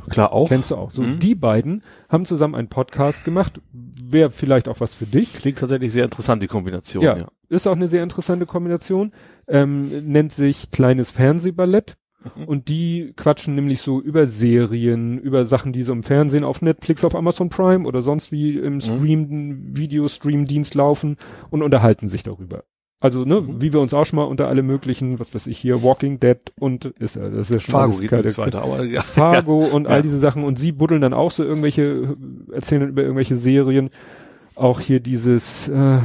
Klar 0.09 0.33
auch. 0.33 0.49
kennst 0.49 0.71
du 0.71 0.77
auch. 0.77 0.91
So, 0.93 1.03
Mhm. 1.03 1.19
die 1.19 1.35
beiden 1.35 1.83
haben 2.09 2.25
zusammen 2.27 2.55
einen 2.55 2.69
Podcast 2.69 3.25
gemacht. 3.25 3.61
Wäre 3.73 4.31
vielleicht 4.31 4.69
auch 4.69 4.81
was 4.81 4.95
für 4.95 5.07
dich. 5.07 5.33
Klingt 5.33 5.59
tatsächlich 5.59 5.93
sehr 5.93 6.05
interessant, 6.05 6.43
die 6.43 6.47
Kombination. 6.47 7.03
Ja, 7.03 7.17
Ja. 7.19 7.29
ist 7.49 7.67
auch 7.67 7.75
eine 7.77 7.89
sehr 7.89 8.03
interessante 8.03 8.47
Kombination. 8.47 9.13
Ähm, 9.49 9.89
nennt 10.07 10.33
sich 10.33 10.71
Kleines 10.71 11.11
Fernsehballett. 11.11 11.97
Mhm. 12.37 12.45
Und 12.47 12.69
die 12.69 13.13
quatschen 13.17 13.55
nämlich 13.55 13.81
so 13.81 14.01
über 14.01 14.27
Serien, 14.27 15.19
über 15.19 15.45
Sachen, 15.45 15.73
die 15.73 15.83
so 15.83 15.93
im 15.93 16.03
Fernsehen 16.03 16.45
auf 16.45 16.61
Netflix, 16.63 17.05
auf 17.05 17.15
Amazon 17.15 17.49
Prime 17.49 17.87
oder 17.87 18.03
sonst 18.03 18.31
wie 18.33 18.59
Mhm. 18.59 18.65
im 18.65 18.81
Stream, 18.81 19.77
Videostream-Dienst 19.77 20.75
laufen 20.75 21.17
und 21.51 21.63
unterhalten 21.63 22.09
sich 22.09 22.23
darüber. 22.23 22.65
Also, 23.03 23.25
ne, 23.25 23.41
Mhm. 23.41 23.63
wie 23.63 23.73
wir 23.73 23.81
uns 23.81 23.95
auch 23.95 24.05
schon 24.05 24.19
mal 24.19 24.25
unter 24.25 24.49
alle 24.49 24.63
möglichen, 24.63 25.19
was 25.19 25.35
weiß 25.35 25.47
ich 25.47 25.57
hier, 25.57 25.83
Walking 25.83 26.21
Dead 26.21 26.37
und 26.61 26.85
ist 26.85 27.17
ja, 27.17 27.31
das 27.31 27.49
ist 27.49 27.55
ja 27.55 27.61
schon 27.61 27.73
Fargo 27.73 27.97
geht 27.97 28.13
nichts 28.13 28.37
weiter, 28.37 28.63
aber 28.63 28.85
ja. 28.85 29.01
Fargo 29.01 29.65
und 29.73 29.87
all 29.87 29.97
Ja. 29.97 30.03
diese 30.03 30.19
Sachen 30.19 30.45
und 30.45 30.59
sie 30.59 30.73
buddeln 30.73 31.01
dann 31.01 31.15
auch 31.15 31.31
so 31.31 31.43
irgendwelche, 31.43 32.15
erzählen 32.53 32.83
dann 32.83 32.91
über 32.91 33.01
irgendwelche 33.03 33.37
Serien. 33.37 33.89
Auch 34.55 34.81
hier 34.81 35.01
dieses, 35.01 35.69
äh, 35.69 36.01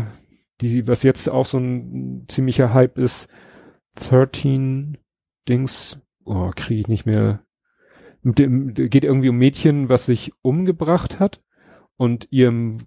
die, 0.61 0.87
was 0.87 1.03
jetzt 1.03 1.29
auch 1.29 1.45
so 1.45 1.57
ein 1.57 2.23
ziemlicher 2.29 2.73
Hype 2.73 2.97
ist, 2.97 3.27
13 3.99 4.97
Dings, 5.49 5.99
oh, 6.25 6.51
kriege 6.55 6.81
ich 6.81 6.87
nicht 6.87 7.05
mehr. 7.05 7.41
Dem, 8.23 8.73
geht 8.73 9.03
irgendwie 9.03 9.29
um 9.29 9.37
Mädchen, 9.37 9.87
was 9.87 10.07
sich 10.07 10.31
umgebracht 10.41 11.19
hat 11.19 11.41
und 11.97 12.27
ihrem 12.31 12.79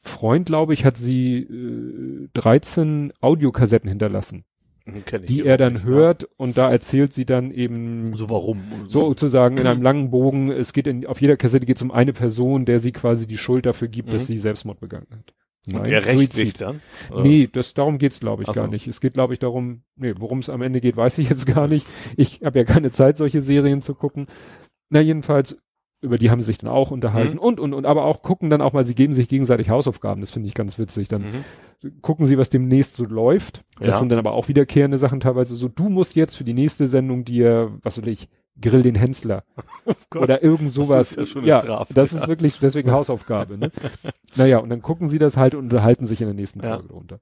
Freund, 0.00 0.46
glaube 0.46 0.74
ich, 0.74 0.84
hat 0.84 0.98
sie 0.98 1.38
äh, 1.38 2.28
13 2.34 3.12
Audiokassetten 3.20 3.88
hinterlassen, 3.88 4.44
ich 4.84 5.04
die 5.26 5.40
er 5.46 5.56
dann 5.56 5.72
nicht, 5.74 5.84
hört 5.84 6.24
und 6.36 6.58
da 6.58 6.70
erzählt 6.70 7.14
sie 7.14 7.24
dann 7.24 7.50
eben 7.50 8.04
Ja. 8.10 8.16
So 8.18 8.28
warum? 8.28 8.62
sozusagen 8.86 9.56
in 9.56 9.66
einem 9.66 9.80
langen 9.82 10.10
Bogen, 10.10 10.50
es 10.50 10.74
geht 10.74 10.86
in, 10.86 11.06
auf 11.06 11.22
jeder 11.22 11.38
Kassette 11.38 11.64
geht 11.64 11.76
es 11.76 11.82
um 11.82 11.90
eine 11.90 12.12
Person, 12.12 12.66
der 12.66 12.78
sie 12.78 12.92
quasi 12.92 13.26
die 13.26 13.38
Schuld 13.38 13.64
dafür 13.64 13.88
gibt, 13.88 14.12
dass 14.12 14.24
Mhm. 14.24 14.26
sie 14.26 14.36
Selbstmord 14.38 14.80
begangen 14.80 15.06
hat. 15.10 15.32
Und 15.72 15.86
er 15.86 16.04
rechtlich 16.04 16.54
dann? 16.54 16.80
Oder? 17.10 17.22
Nee, 17.22 17.48
das, 17.50 17.72
darum 17.74 17.98
geht's 17.98 18.20
glaube 18.20 18.42
ich 18.42 18.48
Ach 18.48 18.54
so. 18.54 18.60
gar 18.60 18.68
nicht. 18.68 18.86
Es 18.86 19.00
geht 19.00 19.14
glaube 19.14 19.32
ich 19.32 19.38
darum, 19.38 19.82
nee, 19.96 20.12
worum 20.18 20.40
es 20.40 20.50
am 20.50 20.60
Ende 20.62 20.80
geht, 20.80 20.96
weiß 20.96 21.16
ich 21.18 21.30
jetzt 21.30 21.46
gar 21.46 21.68
nicht. 21.68 21.86
Ich 22.16 22.42
habe 22.44 22.58
ja 22.58 22.64
keine 22.64 22.92
Zeit, 22.92 23.16
solche 23.16 23.40
Serien 23.40 23.80
zu 23.80 23.94
gucken. 23.94 24.26
Na 24.90 25.00
jedenfalls, 25.00 25.56
über 26.02 26.18
die 26.18 26.30
haben 26.30 26.42
sie 26.42 26.46
sich 26.46 26.58
dann 26.58 26.68
auch 26.68 26.90
unterhalten 26.90 27.34
Mhm. 27.36 27.38
und, 27.38 27.60
und, 27.60 27.72
und, 27.72 27.86
aber 27.86 28.04
auch 28.04 28.20
gucken 28.20 28.50
dann 28.50 28.60
auch 28.60 28.74
mal, 28.74 28.84
sie 28.84 28.94
geben 28.94 29.14
sich 29.14 29.26
gegenseitig 29.26 29.70
Hausaufgaben, 29.70 30.20
das 30.20 30.32
finde 30.32 30.48
ich 30.48 30.54
ganz 30.54 30.78
witzig. 30.78 31.08
Dann 31.08 31.44
Mhm. 31.82 31.94
gucken 32.02 32.26
sie, 32.26 32.36
was 32.36 32.50
demnächst 32.50 32.94
so 32.96 33.06
läuft. 33.06 33.62
Das 33.78 33.88
Ja. 33.88 33.98
sind 34.00 34.10
dann 34.10 34.18
aber 34.18 34.32
auch 34.32 34.48
wiederkehrende 34.48 34.98
Sachen 34.98 35.20
teilweise 35.20 35.54
so, 35.54 35.68
du 35.68 35.88
musst 35.88 36.14
jetzt 36.14 36.36
für 36.36 36.44
die 36.44 36.52
nächste 36.52 36.86
Sendung 36.86 37.24
dir, 37.24 37.72
was 37.82 37.96
weiß 37.96 38.06
ich, 38.08 38.28
Grill 38.60 38.82
den 38.82 38.94
Hensler 38.94 39.44
Oh 39.84 40.18
oder 40.18 40.42
irgend 40.42 40.70
sowas. 40.70 41.10
ist 41.12 41.16
ja 41.18 41.26
schon 41.26 41.42
eine 41.48 41.60
Strafe, 41.60 41.92
das 41.94 42.12
ja. 42.12 42.18
ist 42.20 42.28
wirklich 42.28 42.58
deswegen 42.60 42.90
Hausaufgabe. 42.92 43.58
Ne? 43.58 43.70
naja, 44.36 44.58
und 44.58 44.70
dann 44.70 44.80
gucken 44.82 45.08
sie 45.08 45.18
das 45.18 45.36
halt 45.36 45.54
und 45.54 45.64
unterhalten 45.64 46.06
sich 46.06 46.20
in 46.20 46.26
der 46.28 46.34
nächsten 46.34 46.60
Ja. 46.62 46.74
Folge 46.74 46.88
drunter. 46.88 47.20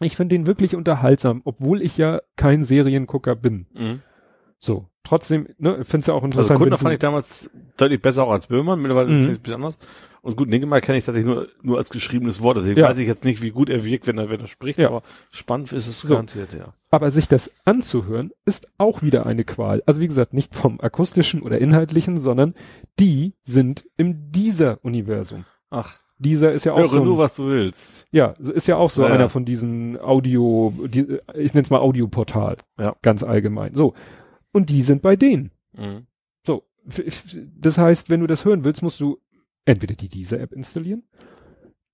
Ich 0.00 0.16
finde 0.16 0.34
den 0.34 0.46
wirklich 0.46 0.74
unterhaltsam, 0.74 1.42
obwohl 1.44 1.80
ich 1.82 1.96
ja 1.96 2.20
kein 2.36 2.64
Seriengucker 2.64 3.36
bin. 3.36 3.66
Mhm. 3.74 4.00
So, 4.58 4.88
trotzdem, 5.04 5.48
ne, 5.58 5.84
find's 5.84 6.06
ja 6.06 6.14
auch 6.14 6.22
Also 6.22 6.26
interessant. 6.26 6.58
Kuttner 6.58 6.72
wenn 6.76 6.78
fand 6.82 6.92
ich 6.94 6.98
damals 6.98 7.50
deutlich 7.76 8.00
besser 8.00 8.24
auch 8.24 8.30
als 8.32 8.46
Böhmermann, 8.46 8.80
mittlerweile 8.80 9.08
Mhm. 9.08 9.12
finde 9.22 9.26
ich 9.26 9.32
es 9.32 9.38
ein 9.38 9.42
bisschen 9.42 9.56
anders. 9.56 9.78
Und 10.24 10.36
gut, 10.36 10.48
Niggemeier 10.48 10.80
kenne 10.80 10.96
ich 10.98 11.04
tatsächlich 11.04 11.32
nur, 11.32 11.48
nur 11.62 11.76
als 11.78 11.90
geschriebenes 11.90 12.40
Wort. 12.40 12.56
Deswegen 12.56 12.80
Ja. 12.80 12.88
weiß 12.88 12.96
ich 12.98 13.06
jetzt 13.06 13.24
nicht, 13.26 13.42
wie 13.42 13.50
gut 13.50 13.68
er 13.68 13.84
wirkt, 13.84 14.06
wenn 14.06 14.16
er, 14.16 14.30
wenn 14.30 14.40
er 14.40 14.46
spricht, 14.46 14.78
Ja. 14.78 14.88
aber 14.88 15.02
spannend 15.30 15.70
ist 15.72 15.86
es 15.86 16.00
So. 16.00 16.08
garantiert, 16.08 16.54
ja. 16.54 16.72
aber 16.90 17.10
sich 17.10 17.28
das 17.28 17.50
anzuhören, 17.66 18.30
ist 18.46 18.66
auch 18.78 19.02
wieder 19.02 19.26
eine 19.26 19.44
Qual. 19.44 19.82
Also 19.84 20.00
wie 20.00 20.08
gesagt, 20.08 20.32
nicht 20.32 20.54
vom 20.54 20.80
akustischen 20.80 21.42
oder 21.42 21.58
inhaltlichen, 21.58 22.16
sondern 22.18 22.54
die 22.98 23.34
sind 23.42 23.84
im 23.98 24.32
dieser 24.32 24.82
Universum. 24.84 25.44
Ach, 25.70 25.98
Dieser 26.16 26.52
ist 26.52 26.64
ja 26.64 26.72
auch 26.72 26.78
höre 26.78 26.88
so 26.88 26.98
ein- 26.98 27.04
nur, 27.04 27.18
was 27.18 27.34
du 27.36 27.46
willst. 27.48 28.06
Ja, 28.12 28.28
ist 28.38 28.68
ja 28.68 28.76
auch 28.76 28.88
so 28.88 29.02
Ja, 29.02 29.08
einer 29.08 29.28
von 29.28 29.44
diesen 29.44 30.00
Audio, 30.00 30.72
die, 30.86 31.18
ich 31.34 31.52
nenne 31.54 31.64
es 31.64 31.70
mal 31.70 31.80
Audioportal. 31.80 32.56
Ja. 32.78 32.94
Ganz 33.02 33.22
allgemein. 33.24 33.74
So. 33.74 33.94
Und 34.52 34.70
die 34.70 34.82
sind 34.82 35.02
bei 35.02 35.16
denen. 35.16 35.50
Mhm. 35.76 36.06
So. 36.46 36.62
Das 37.58 37.76
heißt, 37.78 38.10
wenn 38.10 38.20
du 38.20 38.26
das 38.28 38.44
hören 38.44 38.62
willst, 38.62 38.82
musst 38.82 39.00
du 39.00 39.18
entweder 39.64 39.94
die 39.94 40.08
diese 40.08 40.38
App 40.38 40.52
installieren. 40.52 41.04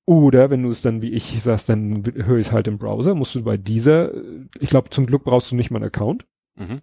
Oder 0.07 0.51
wenn 0.51 0.63
du 0.63 0.71
es 0.71 0.83
dann 0.83 1.03
wie 1.03 1.11
ich 1.13 1.41
sagst, 1.43 1.69
dann 1.69 2.03
höre 2.15 2.39
ich 2.39 2.49
es 2.49 2.53
halt 2.53 2.67
im 2.67 2.79
Browser, 2.79 3.15
musst 3.15 3.35
du 3.35 3.45
bei 3.45 3.57
dieser, 3.57 4.13
äh, 4.15 4.47
ich 4.59 4.71
glaube 4.71 4.91
zum 4.91 5.07
Glück 5.07 5.25
brauchst 5.25 5.51
du 5.53 5.57
nicht 5.57 5.71
mal 5.71 5.77
einen 5.79 5.87
Account, 5.87 6.27
Mhm. 6.57 6.81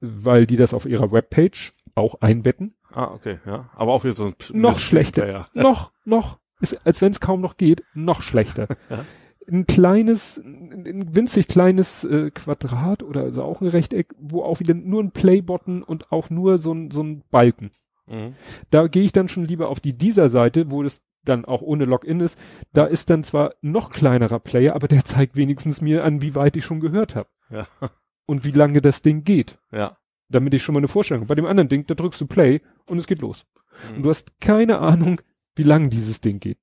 weil 0.00 0.46
die 0.46 0.56
das 0.56 0.72
auf 0.72 0.86
ihrer 0.86 1.10
Webpage 1.10 1.72
auch 1.94 2.20
einbetten. 2.20 2.74
Ah, 2.92 3.12
okay, 3.12 3.38
ja. 3.46 3.70
Aber 3.74 3.92
auch 3.92 4.04
wieder 4.04 4.12
so 4.12 4.26
ein 4.26 4.34
Noch 4.52 4.70
Mist- 4.70 4.82
schlechter. 4.82 5.28
Ja, 5.28 5.48
noch, 5.54 5.92
noch, 6.04 6.38
ist, 6.60 6.86
als 6.86 7.02
wenn 7.02 7.10
es 7.12 7.20
kaum 7.20 7.40
noch 7.40 7.56
geht, 7.56 7.82
noch 7.94 8.22
schlechter. 8.22 8.68
Ja. 8.90 9.04
Ein 9.50 9.66
kleines, 9.66 10.36
ein, 10.36 10.86
ein 10.86 11.16
winzig 11.16 11.48
kleines 11.48 12.04
äh, 12.04 12.30
Quadrat 12.30 13.02
oder 13.02 13.22
also 13.22 13.42
auch 13.42 13.60
ein 13.60 13.66
Rechteck, 13.66 14.14
wo 14.16 14.42
auch 14.44 14.60
wieder 14.60 14.74
nur 14.74 15.02
ein 15.02 15.10
Play-Button 15.10 15.82
und 15.82 16.12
auch 16.12 16.30
nur 16.30 16.58
so 16.58 16.72
ein, 16.72 16.92
so 16.92 17.02
ein 17.02 17.24
Balken. 17.32 17.70
Mhm. 18.10 18.34
Da 18.70 18.86
gehe 18.88 19.02
ich 19.04 19.12
dann 19.12 19.28
schon 19.28 19.44
lieber 19.44 19.68
auf 19.68 19.80
die 19.80 19.92
dieser 19.92 20.28
Seite, 20.30 20.70
wo 20.70 20.82
das 20.82 21.00
dann 21.24 21.44
auch 21.44 21.62
ohne 21.62 21.84
Login 21.84 22.20
ist. 22.20 22.38
Da 22.72 22.84
ist 22.84 23.10
dann 23.10 23.22
zwar 23.22 23.54
noch 23.60 23.90
kleinerer 23.90 24.38
Player, 24.40 24.74
aber 24.74 24.88
der 24.88 25.04
zeigt 25.04 25.36
wenigstens 25.36 25.80
mir 25.80 26.04
an, 26.04 26.22
wie 26.22 26.34
weit 26.34 26.56
ich 26.56 26.64
schon 26.64 26.80
gehört 26.80 27.14
habe 27.14 27.28
Ja. 27.50 27.66
und 28.26 28.44
wie 28.44 28.52
lange 28.52 28.80
das 28.80 29.02
Ding 29.02 29.22
geht, 29.24 29.58
Ja. 29.72 29.96
damit 30.28 30.54
ich 30.54 30.62
schon 30.62 30.72
mal 30.74 30.80
eine 30.80 30.88
Vorstellung. 30.88 31.22
habe. 31.22 31.28
Bei 31.28 31.34
dem 31.34 31.46
anderen 31.46 31.68
Ding, 31.68 31.86
da 31.86 31.94
drückst 31.94 32.20
du 32.20 32.26
Play 32.26 32.60
und 32.86 32.98
es 32.98 33.06
geht 33.06 33.20
los. 33.20 33.44
Mhm. 33.90 33.96
Und 33.96 34.02
du 34.04 34.10
hast 34.10 34.40
keine 34.40 34.78
Ahnung, 34.78 35.20
wie 35.56 35.62
lang 35.62 35.90
dieses 35.90 36.20
Ding 36.20 36.40
geht. 36.40 36.58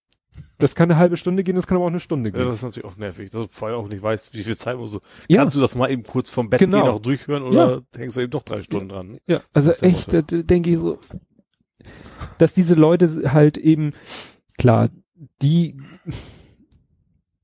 Das 0.59 0.76
kann 0.76 0.92
eine 0.92 1.00
halbe 1.00 1.17
Stunde 1.17 1.43
gehen, 1.43 1.56
das 1.56 1.66
kann 1.67 1.77
aber 1.77 1.85
auch 1.85 1.90
eine 1.90 2.00
Stunde 2.00 2.30
Ja, 2.30 2.35
gehen. 2.38 2.45
das 2.45 2.56
ist 2.56 2.64
natürlich 2.64 2.85
auch 2.85 2.95
nervig, 2.98 3.30
dass 3.32 3.42
du 3.43 3.48
vorher 3.48 3.77
auch 3.77 3.88
nicht 3.88 4.01
weißt, 4.03 4.35
wie 4.35 4.43
viel 4.43 4.58
Zeit 4.58 4.77
musst 4.77 4.95
du. 4.95 5.00
Ja. 5.27 5.42
Kannst 5.42 5.56
du 5.56 5.59
das 5.59 5.76
mal 5.76 5.90
eben 5.90 6.03
kurz 6.03 6.30
vom 6.30 6.50
Bett 6.50 6.59
Genau. 6.59 6.82
gehen 6.84 6.92
auch 6.92 7.00
durchhören 7.01 7.43
oder 7.43 7.82
hängst 7.95 8.17
du 8.17 8.22
eben 8.22 8.32
doch 8.32 8.43
drei 8.43 8.61
Stunden 8.61 8.90
dran? 8.90 9.17
Ja, 9.27 9.42
also 9.53 9.72
echt, 9.72 10.14
da 10.14 10.22
denke 10.22 10.69
ich 10.72 10.77
so, 10.77 11.00
dass 12.38 12.53
diese 12.53 12.75
Leute 12.75 13.32
halt 13.33 13.57
eben, 13.57 13.93
klar, 14.57 14.90
die, 15.41 15.77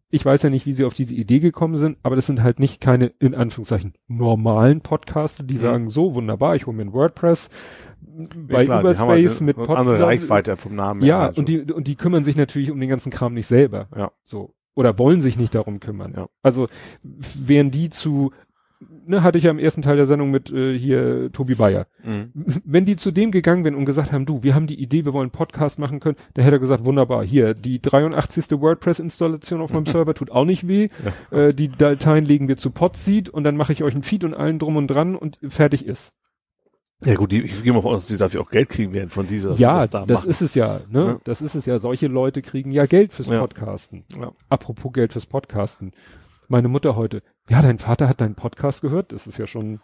ich 0.10 0.24
weiß 0.24 0.44
ja 0.44 0.50
nicht, 0.50 0.66
wie 0.66 0.74
sie 0.74 0.86
auf 0.86 0.94
diese 0.94 1.16
Idee 1.16 1.40
gekommen 1.40 1.76
sind, 1.76 1.98
aber 2.04 2.16
das 2.16 2.28
sind 2.28 2.44
halt 2.44 2.60
nicht 2.60 2.80
keine, 2.82 3.08
in 3.20 3.34
Anführungszeichen, 3.34 3.94
normalen 4.08 4.82
Podcaster, 4.82 5.44
die 5.44 5.56
Mhm. 5.56 5.60
sagen, 5.60 5.90
so 5.90 6.14
wunderbar, 6.14 6.56
ich 6.56 6.68
hole 6.68 6.78
mir 6.78 6.84
ein 6.84 6.94
WordPress 6.94 7.50
bei 8.36 8.60
Ja, 8.60 8.66
klar, 8.66 8.82
Überspace 8.82 9.32
halt 9.32 9.42
mit 9.42 9.58
eine 9.58 9.66
Pod- 9.66 9.78
andere 9.78 10.04
Reichweite 10.04 10.56
vom 10.56 10.76
Namen 10.76 11.02
Ja, 11.04 11.22
halt 11.22 11.38
und 11.40 11.50
die, 11.50 11.62
und 11.62 11.88
die 11.88 11.96
kümmern 11.96 12.24
sich 12.24 12.36
natürlich 12.36 12.70
um 12.70 12.80
den 12.80 12.90
ganzen 12.90 13.12
Kram 13.12 13.34
nicht 13.34 13.48
selber. 13.48 13.88
Ja. 13.96 14.12
So. 14.24 14.54
Oder 14.76 14.98
wollen 15.00 15.22
sich 15.22 15.38
nicht 15.38 15.56
darum 15.56 15.80
kümmern. 15.80 16.14
Ja. 16.16 16.28
Also, 16.42 16.68
wären 17.04 17.72
die 17.72 17.90
zu, 17.90 18.32
ne, 19.06 19.24
hatte 19.24 19.38
ich 19.38 19.46
ja 19.46 19.52
im 19.52 19.60
ersten 19.60 19.82
Teil 19.82 19.98
der 19.98 20.06
Sendung 20.06 20.32
mit 20.32 20.52
äh, 20.52 20.78
hier 20.78 21.32
Tobi 21.32 21.56
Bayer. 21.56 21.88
Mhm. 22.04 22.32
Wenn 22.66 22.86
die 22.86 22.96
zu 22.96 23.12
dem 23.12 23.32
gegangen 23.32 23.64
wären 23.64 23.76
und 23.76 23.86
gesagt 23.86 24.12
haben, 24.12 24.26
du, 24.26 24.44
wir 24.44 24.56
haben 24.56 24.68
die 24.68 24.82
Idee, 24.82 25.06
wir 25.06 25.14
wollen 25.14 25.32
Podcast 25.32 25.80
machen 25.80 26.00
können, 26.00 26.18
dann 26.34 26.44
hätte 26.44 26.58
er 26.58 26.60
gesagt, 26.60 26.86
wunderbar, 26.86 27.26
hier, 27.26 27.54
die 27.54 27.82
83. 27.82 28.52
WordPress-Installation 28.52 29.62
auf 29.62 29.72
meinem 29.72 29.86
Server 29.88 30.14
tut 30.14 30.32
auch 30.32 30.46
nicht 30.46 30.68
weh. 30.68 30.90
Äh, 31.32 31.54
die 31.54 31.70
Dateien 31.70 32.26
legen 32.26 32.48
wir 32.48 32.58
zu 32.58 32.72
Podseed 32.72 33.30
und 33.30 33.44
dann 33.44 33.58
mache 33.58 33.74
ich 33.74 33.84
euch 33.84 33.96
ein 33.96 34.04
Feed 34.04 34.24
und 34.24 34.34
allen 34.34 34.60
drum 34.60 34.78
und 34.78 34.88
dran 34.88 35.16
und 35.16 35.40
fertig 35.48 35.86
ist. 35.86 36.14
Ja 37.06 37.16
gut, 37.16 37.32
die, 37.32 37.42
ich 37.42 37.64
gehe 37.64 37.74
mal 37.74 37.80
aus, 37.80 38.02
dass 38.02 38.08
sie 38.08 38.18
dafür 38.18 38.42
auch 38.42 38.50
Geld 38.50 38.70
kriegen 38.70 38.94
werden 38.94 39.10
von 39.10 39.28
dieser. 39.28 39.56
Ja, 39.56 39.88
das 39.88 40.08
das, 40.08 40.26
ist 40.26 40.42
es 40.42 40.56
ja, 40.56 40.80
ne? 40.90 41.06
Ja. 41.06 41.20
Das 41.24 41.42
ist 41.42 41.56
es 41.56 41.66
ja. 41.66 41.80
Solche 41.80 42.08
Leute 42.08 42.42
kriegen 42.42 42.72
ja 42.72 42.86
Geld 42.86 43.14
fürs 43.14 43.28
Ja. 43.28 43.40
Podcasten. 43.40 44.06
Ja. 44.20 44.32
Apropos 44.50 44.94
Geld 44.94 45.14
fürs 45.14 45.26
Podcasten. 45.26 45.92
Meine 46.54 46.68
Mutter 46.68 46.96
heute, 46.96 47.24
ja, 47.50 47.64
dein 47.64 47.80
Vater 47.80 48.08
hat 48.08 48.22
deinen 48.22 48.36
Podcast 48.36 48.82
gehört. 48.84 49.12
Das 49.12 49.26
ist 49.26 49.40
ja 49.40 49.48
schon, 49.48 49.80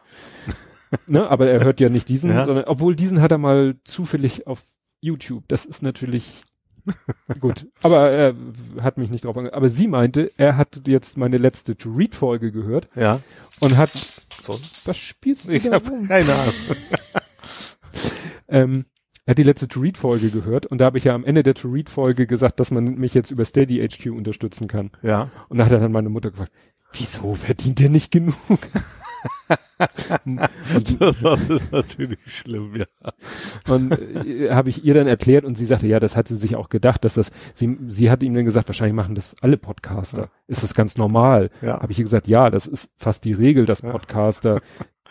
ne? 1.08 1.28
Aber 1.28 1.48
er 1.50 1.64
hört 1.64 1.80
ja 1.80 1.90
nicht 1.90 2.08
diesen, 2.10 2.30
Ja. 2.30 2.46
sondern, 2.46 2.66
obwohl 2.66 2.96
diesen 2.96 3.22
hat 3.22 3.32
er 3.32 3.40
mal 3.40 3.78
zufällig 3.86 4.46
auf 4.46 4.64
YouTube. 5.02 5.46
Das 5.48 5.66
ist 5.66 5.82
natürlich 5.82 6.44
gut. 7.40 7.66
Aber 7.82 8.12
er 8.12 8.36
hat 8.82 9.00
mich 9.00 9.10
nicht 9.10 9.26
drauf 9.26 9.36
ange 9.36 9.52
Aber 9.52 9.70
sie 9.72 9.88
meinte, 9.88 10.30
er 10.38 10.58
hat 10.58 10.88
jetzt 10.88 11.18
meine 11.18 11.38
letzte 11.40 11.76
To-Read-Folge 11.76 12.52
gehört 12.52 12.88
Ja. 12.96 13.20
und 13.62 13.76
hat, 13.76 13.90
So. 13.90 14.60
was 14.86 14.96
spielst 14.98 15.48
du 15.48 15.52
Ich 15.54 15.66
habe 15.72 15.90
rum? 15.90 16.08
keine 16.08 16.36
Ahnung. 16.36 16.54
Ähm, 18.48 18.86
er 19.26 19.32
hat 19.32 19.38
die 19.38 19.44
letzte 19.44 19.68
To-Read-Folge 19.68 20.30
gehört 20.32 20.68
und 20.68 20.80
da 20.80 20.86
habe 20.86 20.98
ich 20.98 21.04
ja 21.04 21.14
am 21.14 21.24
Ende 21.24 21.44
der 21.44 21.54
To-Read-Folge 21.54 22.28
gesagt, 22.28 22.60
dass 22.60 22.72
man 22.72 22.96
mich 22.96 23.14
jetzt 23.14 23.32
über 23.32 23.46
Steady 23.46 23.88
HQ 23.88 24.08
unterstützen 24.12 24.68
kann. 24.68 24.92
Ja. 25.02 25.30
Und 25.50 25.58
da 25.58 25.66
hat 25.66 25.72
er 25.72 25.80
dann 25.80 25.92
meine 25.92 26.10
Mutter 26.10 26.32
gefragt, 26.32 26.52
wieso 26.94 27.36
verdient 27.36 27.82
er 27.82 27.90
nicht 27.90 28.12
genug? 28.12 28.36
und 30.26 31.02
Das 31.22 31.50
ist 31.50 31.72
natürlich 31.72 32.20
schlimm, 32.26 32.76
ja. 32.76 32.86
und 33.74 33.92
äh, 33.92 34.52
habe 34.52 34.70
ich 34.70 34.84
ihr 34.84 34.94
dann 34.94 35.08
erklärt 35.08 35.46
und 35.46 35.58
sie 35.58 35.66
sagte, 35.66 35.88
ja, 35.88 36.00
das 36.00 36.16
hat 36.16 36.28
sie 36.28 36.36
sich 36.36 36.56
auch 36.56 36.70
gedacht, 36.70 37.04
dass 37.06 37.16
das, 37.16 37.32
sie, 37.54 37.78
sie 37.88 38.10
hat 38.12 38.24
ihm 38.24 38.34
dann 38.34 38.46
gesagt, 38.46 38.68
wahrscheinlich 38.70 38.96
machen 38.96 39.16
das 39.16 39.36
alle 39.42 39.58
Podcaster. 39.58 40.22
Ja. 40.24 40.30
Ist 40.48 40.64
das 40.64 40.74
ganz 40.74 40.98
normal? 40.98 41.50
Ja. 41.62 41.82
Habe 41.82 41.92
ich 41.92 42.00
ihr 42.00 42.06
gesagt, 42.06 42.28
ja, 42.28 42.50
das 42.50 42.68
ist 42.68 42.90
fast 42.98 43.26
die 43.26 43.34
Regel, 43.34 43.66
dass 43.66 43.82
Ja. 43.82 43.92
Podcaster 43.92 44.58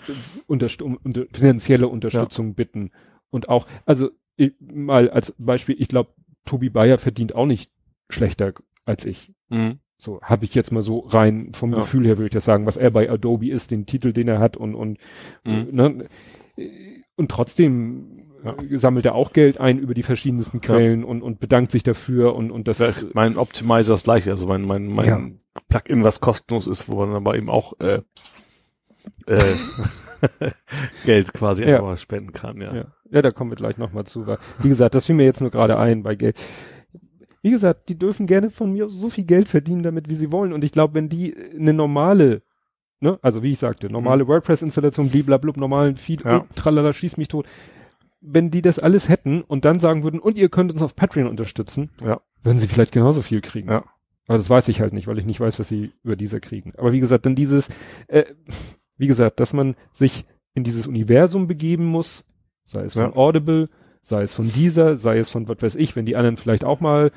äh, 0.09 0.13
unterst 0.47 0.83
um, 0.83 0.99
unter, 1.03 1.25
finanzielle 1.33 1.89
Unterstützung 1.89 2.55
bitten. 2.55 2.91
Und 3.31 3.49
auch, 3.49 3.67
also 3.87 4.11
ich, 4.37 4.53
mal 4.61 5.11
als 5.11 5.35
Beispiel, 5.39 5.77
ich 5.79 5.89
glaube, 5.89 6.11
Tobi 6.45 6.71
Bayer 6.71 6.99
verdient 6.99 7.35
auch 7.35 7.47
nicht 7.47 7.71
schlechter 8.09 8.53
als 8.85 9.05
ich. 9.05 9.33
Mhm. 9.49 9.79
So 9.99 10.21
habe 10.23 10.45
ich 10.45 10.55
jetzt 10.55 10.71
mal 10.71 10.83
so 10.83 11.01
rein 11.01 11.53
vom 11.55 11.73
Ja. 11.73 11.79
Gefühl 11.81 12.07
her 12.07 12.17
würde 12.19 12.27
ich 12.27 12.33
das 12.33 12.45
sagen, 12.45 12.67
was 12.67 12.77
er 12.77 12.91
bei 12.93 13.11
Adobe 13.11 13.51
ist, 13.51 13.71
den 13.73 13.85
Titel, 13.85 14.13
den 14.13 14.29
er 14.29 14.39
hat 14.39 14.57
und 14.57 14.75
und 14.75 14.99
Mhm. 15.45 15.69
ne, 15.73 16.09
und 17.17 17.31
trotzdem 17.31 18.25
Ja. 18.45 18.55
äh, 18.63 18.79
sammelt 18.79 19.05
er 19.07 19.17
auch 19.17 19.33
Geld 19.33 19.59
ein 19.59 19.79
über 19.81 19.95
die 19.95 20.05
verschiedensten 20.05 20.61
Quellen 20.61 21.03
und 21.03 21.23
und 21.23 21.41
bedankt 21.41 21.73
sich 21.73 21.83
dafür 21.83 22.37
und 22.37 22.53
und 22.53 22.69
das 22.69 22.79
Ja, 22.79 22.93
mein 23.13 23.37
Optimizer 23.37 23.95
ist 23.95 24.05
gleich, 24.05 24.29
also 24.31 24.47
mein, 24.47 24.63
mein, 24.63 24.87
mein 24.87 25.07
Ja. 25.07 25.21
Plugin, 25.69 26.05
was 26.05 26.21
kostenlos 26.21 26.69
ist, 26.69 26.89
wo 26.89 26.95
man 27.05 27.13
aber 27.15 27.37
eben 27.37 27.51
auch 27.51 27.73
äh, 27.81 28.01
äh, 29.27 29.55
Geld 31.05 31.33
quasi 31.33 31.63
Ja. 31.63 31.69
einfach 31.77 31.83
mal 31.89 31.97
spenden 31.97 32.33
kann, 32.33 32.61
ja. 32.61 32.75
ja. 32.75 32.85
ja, 33.11 33.23
da 33.23 33.31
kommen 33.31 33.51
wir 33.51 33.57
gleich 33.57 33.79
nochmal 33.79 34.05
zu. 34.05 34.27
Weil, 34.27 34.39
wie 34.61 34.69
gesagt, 34.69 34.95
das 34.95 35.07
fiel 35.07 35.15
mir 35.15 35.25
jetzt 35.25 35.41
nur 35.41 35.51
gerade 35.51 35.79
ein 35.79 36.03
bei 36.03 36.15
Geld. 36.15 36.37
Wie 37.43 37.51
gesagt, 37.51 37.89
die 37.89 37.99
dürfen 37.99 38.27
gerne 38.27 38.51
von 38.51 38.73
mir 38.73 38.89
so 38.89 39.11
viel 39.11 39.25
Geld 39.25 39.49
verdienen 39.49 39.83
damit, 39.83 40.09
wie 40.09 40.17
sie 40.17 40.33
wollen. 40.33 40.53
Und 40.53 40.65
ich 40.65 40.73
glaube, 40.73 40.95
wenn 40.95 41.09
die 41.09 41.35
eine 41.57 41.73
normale, 41.73 42.43
ne, 43.01 43.19
also 43.23 43.43
wie 43.43 43.53
ich 43.53 43.59
sagte, 43.59 43.91
normale 43.91 44.27
WordPress-Installation, 44.27 45.11
bliblablub, 45.11 45.57
normalen 45.57 45.97
Feed, 45.97 46.25
Mhm. 46.25 46.31
Ja. 46.31 46.37
und 46.39 46.57
tralala, 46.57 46.93
schieß 46.93 47.17
mich 47.17 47.29
tot. 47.29 47.47
Wenn 48.21 48.51
die 48.51 48.63
das 48.63 48.81
alles 48.81 49.09
hätten 49.09 49.43
und 49.43 49.65
dann 49.65 49.79
sagen 49.79 50.03
würden, 50.03 50.19
und 50.19 50.37
ihr 50.37 50.49
könnt 50.49 50.73
uns 50.73 50.83
auf 50.83 50.97
Patreon 50.97 51.29
unterstützen, 51.29 51.91
Ja. 52.05 52.21
würden 52.43 52.59
sie 52.59 52.67
vielleicht 52.67 52.91
genauso 52.93 53.23
viel 53.23 53.41
kriegen. 53.41 53.71
Ja. 53.71 53.85
Aber 54.27 54.37
das 54.37 54.51
weiß 54.51 54.69
ich 54.69 54.81
halt 54.81 54.93
nicht, 54.93 55.07
weil 55.07 55.19
ich 55.19 55.25
nicht 55.25 55.41
weiß, 55.41 55.59
was 55.61 55.69
sie 55.69 55.93
über 56.03 56.17
dieser 56.17 56.41
kriegen. 56.41 56.73
Aber 56.77 56.93
wie 56.93 57.01
gesagt, 57.01 57.25
dann 57.25 57.37
dieses, 57.37 57.69
äh, 58.09 58.25
wie 58.99 59.07
gesagt, 59.07 59.41
dass 59.41 59.53
man 59.55 59.75
sich 59.93 60.27
in 60.55 60.65
dieses 60.65 60.87
Universum 60.87 61.47
begeben 61.47 61.87
muss, 61.87 62.25
sei 62.65 62.83
es 62.85 62.95
von 62.95 63.03
Ja. 63.05 63.17
Audible, 63.17 63.69
sei 64.03 64.23
es 64.23 64.35
von 64.35 64.47
dieser, 64.51 64.97
sei 64.97 65.19
es 65.19 65.31
von 65.31 65.49
was 65.49 65.59
weiß 65.63 65.75
ich, 65.77 65.97
wenn 65.97 66.05
die 66.07 66.17
anderen 66.17 66.37
vielleicht 66.37 66.65
auch 66.65 66.81
mal 66.81 67.11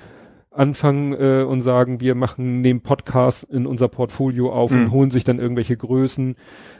anfangen 0.53 1.13
äh, 1.13 1.43
und 1.47 1.61
sagen, 1.61 2.01
wir 2.01 2.13
machen, 2.13 2.59
nehmen 2.59 2.81
Podcast 2.81 3.45
in 3.45 3.65
unser 3.65 3.87
Portfolio 3.87 4.51
auf 4.51 4.71
Mhm. 4.71 4.81
und 4.83 4.91
holen 4.91 5.09
sich 5.09 5.23
dann 5.23 5.39
irgendwelche 5.39 5.77
Größen 5.77 6.35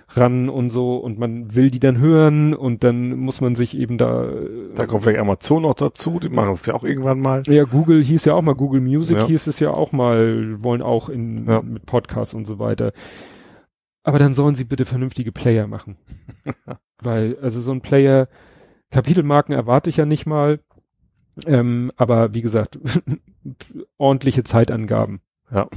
ran 0.10 0.50
und 0.50 0.72
so 0.72 0.98
und 0.98 1.18
man 1.18 1.56
will 1.56 1.72
die 1.72 1.80
dann 1.80 1.98
hören 1.98 2.54
und 2.54 2.84
dann 2.84 3.16
muss 3.16 3.40
man 3.40 3.56
sich 3.56 3.78
eben 3.78 3.98
da, 3.98 4.26
äh, 4.26 4.74
Da 4.76 4.86
kommt 4.88 5.04
vielleicht 5.04 5.22
Amazon 5.22 5.62
noch 5.62 5.74
dazu, 5.76 6.20
die 6.20 6.28
machen 6.28 6.52
es 6.52 6.66
ja 6.66 6.74
auch 6.74 6.84
irgendwann 6.84 7.22
mal. 7.22 7.44
ja, 7.48 7.64
Google 7.64 8.04
hieß 8.04 8.26
ja 8.26 8.34
auch 8.34 8.42
mal, 8.42 8.56
Google 8.56 8.82
Music 8.82 9.18
Ja. 9.20 9.26
hieß 9.28 9.48
es 9.48 9.62
ja 9.62 9.72
auch 9.72 9.94
mal, 9.94 10.62
wollen 10.62 10.82
auch 10.82 11.08
in, 11.08 11.48
Ja. 11.50 11.62
mit 11.62 11.86
Podcasts 11.86 12.34
und 12.34 12.46
so 12.46 12.60
weiter. 12.60 12.92
Aber 14.04 14.20
dann 14.20 14.34
sollen 14.34 14.56
sie 14.56 14.64
bitte 14.64 14.86
vernünftige 14.86 15.32
Player 15.32 15.68
machen. 15.68 15.98
Weil, 17.02 17.38
also 17.42 17.62
so 17.62 17.72
ein 17.72 17.82
Player, 17.82 18.28
Kapitelmarken 18.90 19.54
erwarte 19.54 19.90
ich 19.90 19.98
ja 19.98 20.06
nicht 20.06 20.26
mal, 20.26 20.60
ähm, 21.46 21.90
aber 21.98 22.34
wie 22.34 22.42
gesagt, 22.42 22.80
ordentliche 23.98 24.44
Zeitangaben. 24.44 25.22
Ja. 25.52 25.68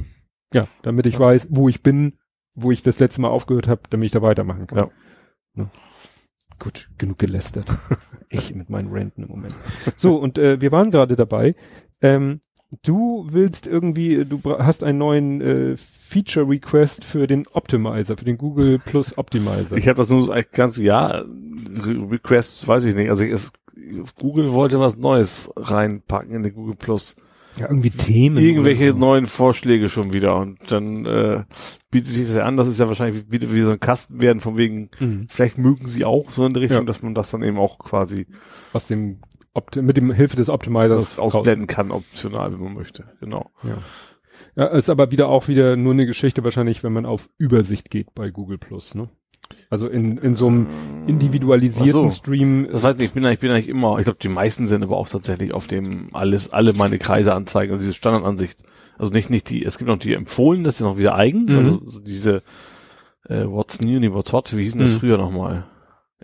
Ja, 0.53 0.67
damit 0.83 1.05
ich 1.05 1.15
Ja. 1.15 1.19
weiß, 1.21 1.47
wo 1.49 1.69
ich 1.69 1.81
bin, 1.83 2.17
wo 2.55 2.71
ich 2.71 2.83
das 2.83 2.99
letzte 2.99 3.21
Mal 3.21 3.29
aufgehört 3.29 3.67
habe, 3.67 3.81
damit 3.89 4.05
ich 4.07 4.11
da 4.11 4.21
weitermachen 4.21 4.67
kann. 4.67 4.77
Ja. 4.77 4.89
Ne? 5.53 5.69
Gut, 6.59 6.89
genug 6.97 7.19
gelästert. 7.19 7.69
ich 8.29 8.55
mit 8.55 8.69
meinen 8.69 8.91
Renten 8.91 9.23
im 9.23 9.29
Moment. 9.29 9.57
So, 9.97 10.15
und 10.17 10.37
äh, 10.37 10.61
wir 10.61 10.71
waren 10.71 10.91
gerade 10.91 11.15
dabei. 11.15 11.55
Ähm, 12.01 12.41
du 12.83 13.27
willst 13.29 13.67
irgendwie, 13.67 14.25
du 14.25 14.37
bra- 14.39 14.65
hast 14.65 14.83
einen 14.83 14.97
neuen 14.97 15.41
äh, 15.41 15.75
Feature 15.77 16.47
Request 16.49 17.03
für 17.03 17.27
den 17.27 17.45
Optimizer, 17.53 18.17
für 18.17 18.25
den 18.25 18.37
Google 18.37 18.79
Plus 18.79 19.17
Optimizer. 19.17 19.75
Ich 19.77 19.87
habe 19.87 19.97
das 19.97 20.09
nur 20.09 20.21
so 20.21 20.31
eigentlich 20.31 20.51
ganz 20.51 20.77
ja 20.77 21.07
Re- 21.23 22.07
Requests, 22.11 22.67
weiß 22.67 22.85
ich 22.85 22.95
nicht. 22.95 23.09
Also 23.09 23.23
ich, 23.23 23.31
es, 23.31 23.51
Google 24.15 24.51
wollte 24.53 24.79
was 24.79 24.97
Neues 24.97 25.49
reinpacken 25.55 26.33
in 26.35 26.43
den 26.43 26.53
Google 26.53 26.75
Plus. 26.75 27.15
ja, 27.57 27.67
irgendwie 27.69 27.89
Themen. 27.89 28.37
Irgendwelche 28.37 28.91
so. 28.91 28.97
neuen 28.97 29.25
Vorschläge 29.27 29.89
schon 29.89 30.13
wieder 30.13 30.35
und 30.37 30.57
dann 30.71 31.05
äh, 31.05 31.43
bietet 31.91 32.09
sich 32.11 32.27
das 32.27 32.35
ja 32.35 32.43
an. 32.43 32.57
Das 32.57 32.67
ist 32.67 32.79
ja 32.79 32.87
wahrscheinlich 32.87 33.31
wieder 33.31 33.53
wie 33.53 33.61
so 33.61 33.71
ein 33.71 33.79
Kasten 33.79 34.21
werden 34.21 34.39
von 34.39 34.57
wegen. 34.57 34.89
Mhm. 34.99 35.27
Vielleicht 35.29 35.57
mögen 35.57 35.87
sie 35.87 36.05
auch 36.05 36.31
so 36.31 36.45
in 36.45 36.53
die 36.53 36.59
Richtung, 36.61 36.79
Ja. 36.81 36.85
dass 36.85 37.01
man 37.01 37.13
das 37.15 37.31
dann 37.31 37.43
eben 37.43 37.57
auch 37.57 37.77
quasi 37.77 38.27
Aus 38.73 38.87
dem 38.87 39.19
Opti 39.55 39.81
mit 39.81 39.97
dem 39.97 40.11
Hilfe 40.11 40.35
des 40.35 40.49
Optimizers 40.49 41.15
das 41.15 41.19
ausblenden 41.19 41.65
kann, 41.67 41.89
optional, 41.91 42.53
wenn 42.53 42.59
man 42.63 42.73
möchte. 42.75 43.05
Genau. 43.19 43.49
Ja. 43.63 43.77
Ja, 44.57 44.65
ist 44.67 44.89
aber 44.89 45.11
wieder 45.11 45.27
auch 45.29 45.47
wieder 45.47 45.75
nur 45.75 45.93
eine 45.93 46.05
Geschichte 46.05 46.43
wahrscheinlich, 46.43 46.83
wenn 46.83 46.93
man 46.93 47.05
auf 47.05 47.29
Übersicht 47.37 47.89
geht 47.89 48.13
bei 48.15 48.29
Google 48.29 48.57
Plus, 48.57 48.95
ne? 48.95 49.09
Also 49.69 49.87
in, 49.87 50.17
in 50.17 50.35
so 50.35 50.47
einem 50.47 50.67
individualisierten 51.07 52.07
Ach 52.07 52.11
so. 52.11 52.17
Stream. 52.17 52.67
Das 52.71 52.83
nicht, 52.83 52.99
ich 53.01 53.13
bin 53.13 53.25
eigentlich, 53.25 53.39
bin 53.39 53.51
eigentlich 53.51 53.69
immer, 53.69 53.97
ich 53.99 54.05
glaube, 54.05 54.19
die 54.21 54.27
meisten 54.29 54.67
sind 54.67 54.83
aber 54.83 54.97
auch 54.97 55.07
tatsächlich 55.09 55.53
auf 55.53 55.67
dem 55.67 56.09
alles, 56.13 56.51
alle 56.51 56.73
meine 56.73 56.97
Kreise 56.99 57.33
anzeigen, 57.33 57.71
also 57.73 57.81
diese 57.83 57.93
Standardansicht. 57.93 58.63
Also 58.97 59.11
nicht, 59.11 59.29
nicht 59.29 59.49
die, 59.49 59.63
es 59.63 59.77
gibt 59.77 59.89
noch 59.89 59.97
die 59.97 60.13
empfohlen, 60.13 60.63
das 60.63 60.79
ja 60.79 60.85
noch 60.85 60.97
wieder 60.97 61.15
eigen, 61.15 61.45
Mhm. 61.45 61.57
also 61.57 61.81
so 61.85 61.99
diese 61.99 62.41
äh, 63.27 63.45
What's 63.45 63.81
New, 63.81 63.99
nee, 63.99 64.11
What's 64.11 64.33
Hot, 64.33 64.55
wie 64.55 64.63
hießen 64.63 64.79
das 64.79 64.93
Mhm. 64.93 64.99
früher 64.99 65.17
nochmal? 65.17 65.65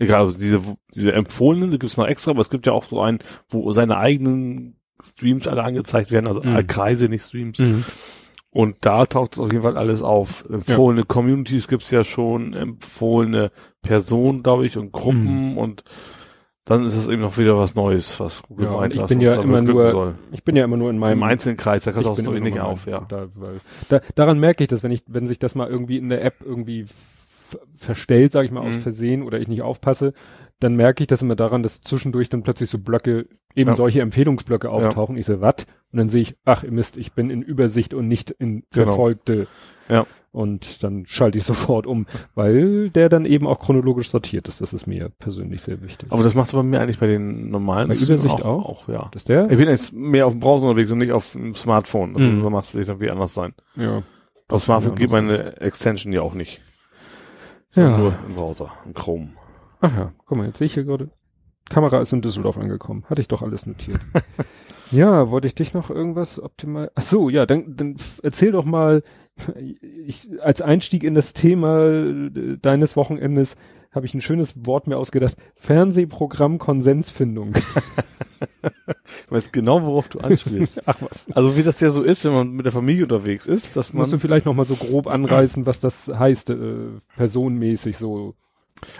Egal, 0.02 0.22
also 0.26 0.38
diese, 0.38 0.60
diese 0.94 1.12
empfohlenen, 1.12 1.70
da 1.70 1.76
gibt's 1.76 1.96
noch 1.96 2.06
extra, 2.06 2.32
aber 2.32 2.40
es 2.40 2.50
gibt 2.50 2.66
ja 2.66 2.72
auch 2.72 2.84
so 2.88 3.00
einen, 3.00 3.18
wo 3.48 3.70
seine 3.72 3.96
eigenen 3.96 4.76
Streams 5.02 5.46
alle 5.48 5.64
angezeigt 5.64 6.10
werden, 6.10 6.26
also 6.26 6.42
Mhm. 6.42 6.66
Kreise, 6.66 7.08
nicht 7.08 7.24
Streams. 7.24 7.58
Mhm. 7.58 7.84
Und 8.50 8.76
da 8.82 9.06
taucht 9.06 9.32
es 9.34 9.38
auf 9.40 9.50
jeden 9.50 9.62
Fall 9.62 9.78
alles 9.78 10.02
auf. 10.02 10.44
Empfohlene 10.50 11.04
Communities 11.04 11.68
gibt's 11.68 11.90
ja 11.90 12.04
schon, 12.04 12.52
empfohlene 12.52 13.50
Personen, 13.80 14.42
glaube 14.42 14.66
ich, 14.66 14.76
und 14.76 14.92
Gruppen 14.92 15.56
und 15.56 15.84
dann 16.64 16.84
ist 16.86 16.94
es 16.94 17.08
eben 17.08 17.22
noch 17.22 17.38
wieder 17.38 17.56
was 17.58 17.74
Neues, 17.74 18.20
was 18.20 18.44
Google 18.44 18.66
Ja, 18.66 18.72
meint, 18.76 18.94
ich 18.94 19.00
was 19.00 19.08
bin 19.08 19.20
ja 19.20 19.40
immer 19.42 19.60
nur- 19.62 19.88
soll. 19.88 20.14
Ich 20.30 20.44
bin 20.44 20.54
ja 20.54 20.64
immer 20.64 20.76
nur 20.76 20.90
in 20.90 20.98
meinem 20.98 21.14
Im 21.14 21.22
einzelnen 21.24 21.56
Kreis, 21.56 21.82
da 21.84 21.90
es 21.90 21.96
bin 21.96 22.04
doch 22.04 22.18
immer 22.18 22.38
nicht 22.38 22.60
auf, 22.60 22.86
ja. 22.86 23.00
Da, 23.08 23.26
weil, 23.34 23.54
da, 23.88 24.00
daran 24.14 24.38
merke 24.38 24.62
ich 24.62 24.68
das, 24.68 24.82
wenn 24.84 24.92
ich, 24.92 25.02
wenn 25.08 25.26
sich 25.26 25.40
das 25.40 25.54
mal 25.56 25.68
irgendwie 25.68 25.96
in 25.96 26.08
der 26.08 26.24
App 26.24 26.36
irgendwie 26.44 26.84
verstellt, 27.76 28.32
sage 28.32 28.46
ich 28.46 28.52
mal, 28.52 28.60
aus 28.60 28.76
Mhm. 28.76 28.80
Versehen 28.80 29.22
oder 29.22 29.40
ich 29.40 29.48
nicht 29.48 29.62
aufpasse, 29.62 30.12
dann 30.60 30.76
merke 30.76 31.02
ich 31.02 31.08
das 31.08 31.22
immer 31.22 31.34
daran, 31.36 31.62
dass 31.62 31.80
zwischendurch 31.80 32.28
dann 32.28 32.42
plötzlich 32.44 32.70
so 32.70 32.78
Blöcke, 32.78 33.26
eben 33.56 33.70
Ja. 33.70 33.76
solche 33.76 34.00
Empfehlungsblöcke 34.00 34.70
auftauchen. 34.70 35.16
Ich 35.16 35.26
so, 35.26 35.40
was? 35.40 35.66
Und 35.92 35.98
dann 35.98 36.08
sehe 36.08 36.22
ich, 36.22 36.36
ach, 36.44 36.62
ihr 36.62 36.70
Mist, 36.72 36.96
ich 36.96 37.12
bin 37.12 37.30
in 37.30 37.42
Übersicht 37.42 37.94
und 37.94 38.06
nicht 38.08 38.30
in 38.30 38.62
Genau. 38.72 38.86
verfolgte. 38.86 39.46
Ja. 39.88 40.06
Und 40.30 40.82
dann 40.82 41.04
schalte 41.04 41.36
ich 41.36 41.44
sofort 41.74 41.86
um, 41.86 42.06
weil 42.34 42.88
der 42.90 43.08
dann 43.10 43.26
eben 43.26 43.46
auch 43.46 43.58
chronologisch 43.58 44.10
sortiert 44.10 44.48
ist. 44.48 44.60
Das 44.62 44.72
ist 44.72 44.86
mir 44.86 45.10
persönlich 45.10 45.60
sehr 45.62 45.82
wichtig. 45.82 46.10
Aber 46.10 46.22
das 46.22 46.34
macht 46.34 46.52
bei 46.52 46.62
mir 46.62 46.80
eigentlich 46.80 47.00
bei 47.00 47.06
den 47.08 47.50
normalen 47.50 47.88
Bei 47.88 47.94
Übersicht 47.94 48.42
auch, 48.42 48.44
auch? 48.44 48.68
auch, 48.86 48.88
ja. 48.88 49.08
Dass 49.12 49.24
der? 49.24 49.50
Ich 49.50 49.58
bin 49.58 49.68
jetzt 49.68 49.92
mehr 49.92 50.26
auf 50.26 50.32
dem 50.32 50.40
Browser 50.40 50.68
unterwegs 50.68 50.90
und 50.92 50.98
nicht 50.98 51.12
auf 51.12 51.32
dem 51.32 51.54
Smartphone. 51.54 52.16
Also 52.16 52.30
Mhm. 52.30 52.50
macht 52.52 52.64
es 52.66 52.70
vielleicht 52.70 52.88
irgendwie 52.88 53.10
anders 53.10 53.34
sein. 53.34 53.52
ja. 53.76 54.02
Auf 54.48 54.64
Smartphone 54.64 54.92
ja 54.92 54.98
geht 54.98 55.10
meine 55.10 55.60
Extension 55.62 56.12
ja 56.12 56.20
auch 56.20 56.34
nicht. 56.34 56.60
Ja. 57.74 57.96
Nur 57.96 58.14
im 58.26 58.34
Browser, 58.34 58.72
im 58.84 58.94
Chrome. 58.94 59.30
Ach 59.80 59.96
ja, 59.96 60.12
guck 60.26 60.38
mal, 60.38 60.46
jetzt 60.46 60.58
sehe 60.58 60.66
ich 60.66 60.74
hier 60.74 60.84
gerade. 60.84 61.10
Kamera 61.68 62.00
ist 62.00 62.12
in 62.12 62.22
Düsseldorf 62.22 62.58
angekommen. 62.58 63.04
Hatte 63.08 63.20
ich 63.20 63.28
doch 63.28 63.42
alles 63.42 63.66
notiert. 63.66 64.00
ja, 64.90 65.30
wollte 65.30 65.46
ich 65.46 65.54
dich 65.54 65.72
noch 65.74 65.90
irgendwas 65.90 66.40
optimal. 66.40 66.90
Ach 66.94 67.02
so, 67.02 67.28
ja, 67.28 67.46
dann, 67.46 67.76
dann 67.76 67.96
erzähl 68.22 68.52
doch 68.52 68.64
mal. 68.64 69.02
Ich, 70.06 70.28
als 70.42 70.60
Einstieg 70.60 71.04
in 71.04 71.14
das 71.14 71.32
Thema 71.32 71.86
äh, 71.86 72.58
deines 72.58 72.96
Wochenendes 72.96 73.56
habe 73.92 74.06
ich 74.06 74.14
ein 74.14 74.20
schönes 74.20 74.66
Wort 74.66 74.86
mir 74.86 74.96
ausgedacht. 74.96 75.36
Fernsehprogramm 75.54 76.58
Konsensfindung. 76.58 77.54
Ich 79.24 79.30
weiß 79.30 79.52
genau, 79.52 79.84
worauf 79.84 80.08
du 80.08 80.18
anspielst. 80.20 80.82
Ach 80.86 80.96
was. 81.00 81.26
also 81.32 81.56
wie 81.56 81.62
das 81.62 81.80
ja 81.80 81.90
so 81.90 82.02
ist, 82.02 82.24
wenn 82.24 82.32
man 82.32 82.50
mit 82.50 82.66
der 82.66 82.72
Familie 82.72 83.04
unterwegs 83.04 83.46
ist, 83.46 83.76
dass 83.76 83.92
man 83.92 84.02
Musst 84.02 84.12
du 84.12 84.18
vielleicht 84.18 84.46
noch 84.46 84.54
mal 84.54 84.66
so 84.66 84.74
grob 84.74 85.06
anreißen, 85.06 85.64
was 85.66 85.80
das 85.80 86.08
heißt, 86.08 86.50
äh, 86.50 87.00
personenmäßig 87.16 87.96
so. 87.96 88.34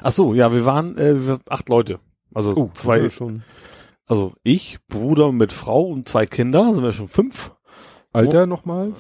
Ach 0.03 0.13
so, 0.13 0.35
ja, 0.35 0.53
wir 0.53 0.65
waren 0.65 0.97
äh, 0.97 1.27
wir, 1.27 1.39
acht 1.49 1.69
Leute. 1.69 1.99
Also 2.35 2.55
Oh, 2.57 2.71
zwei, 2.73 3.09
schon. 3.11 3.43
also 4.07 4.33
ich, 4.43 4.79
Bruder 4.89 5.33
mit 5.33 5.53
Frau 5.53 5.83
und 5.83 6.09
zwei 6.09 6.25
Kinder, 6.27 6.73
sind 6.75 6.85
wir 6.85 6.93
schon 6.93 7.09
fünf. 7.09 7.53
Alter 8.13 8.47
noch 8.47 8.65
mal? 8.65 8.93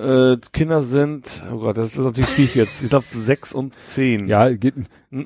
Äh, 0.00 0.38
Kinder 0.52 0.82
sind, 0.82 1.42
oh 1.52 1.58
Gott, 1.58 1.76
das 1.76 1.88
ist 1.88 1.98
natürlich 1.98 2.30
fies 2.30 2.54
jetzt. 2.54 2.82
Ich 2.82 2.88
glaube 2.88 3.04
sechs 3.12 3.52
und 3.52 3.74
zehn. 3.74 4.28
Ja, 4.28 4.48
geht 4.50 4.74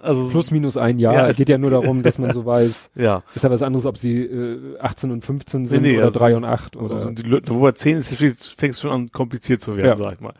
also 0.00 0.28
plus 0.30 0.50
minus 0.50 0.76
ein 0.76 0.98
Jahr. 0.98 1.14
Ja, 1.14 1.28
es- 1.28 1.36
geht 1.36 1.48
ja 1.48 1.58
nur 1.58 1.70
darum, 1.70 2.02
dass 2.02 2.18
man 2.18 2.32
so 2.32 2.44
weiß. 2.46 2.90
ja. 2.94 3.22
Ist 3.34 3.44
ja 3.44 3.50
was 3.50 3.62
anderes, 3.62 3.86
ob 3.86 3.96
sie 3.98 4.22
äh, 4.22 4.78
18 4.80 5.10
und 5.10 5.24
15 5.24 5.66
sind 5.66 5.82
Nee, 5.82 5.92
nee, 5.92 5.96
oder 5.96 6.06
also 6.06 6.18
3 6.18 6.30
es- 6.30 6.36
und 6.36 6.44
8 6.44 6.76
Also 6.76 6.96
oder. 6.96 7.10
die 7.12 7.22
Leute, 7.22 7.54
wobei 7.54 7.72
zehn 7.72 7.98
ist, 7.98 8.14
fängt 8.14 8.74
es 8.74 8.80
schon 8.80 8.90
an 8.90 9.12
kompliziert 9.12 9.60
zu 9.60 9.76
werden, 9.76 9.86
Ja. 9.86 9.96
sag 9.96 10.14
ich 10.14 10.20
mal. 10.20 10.34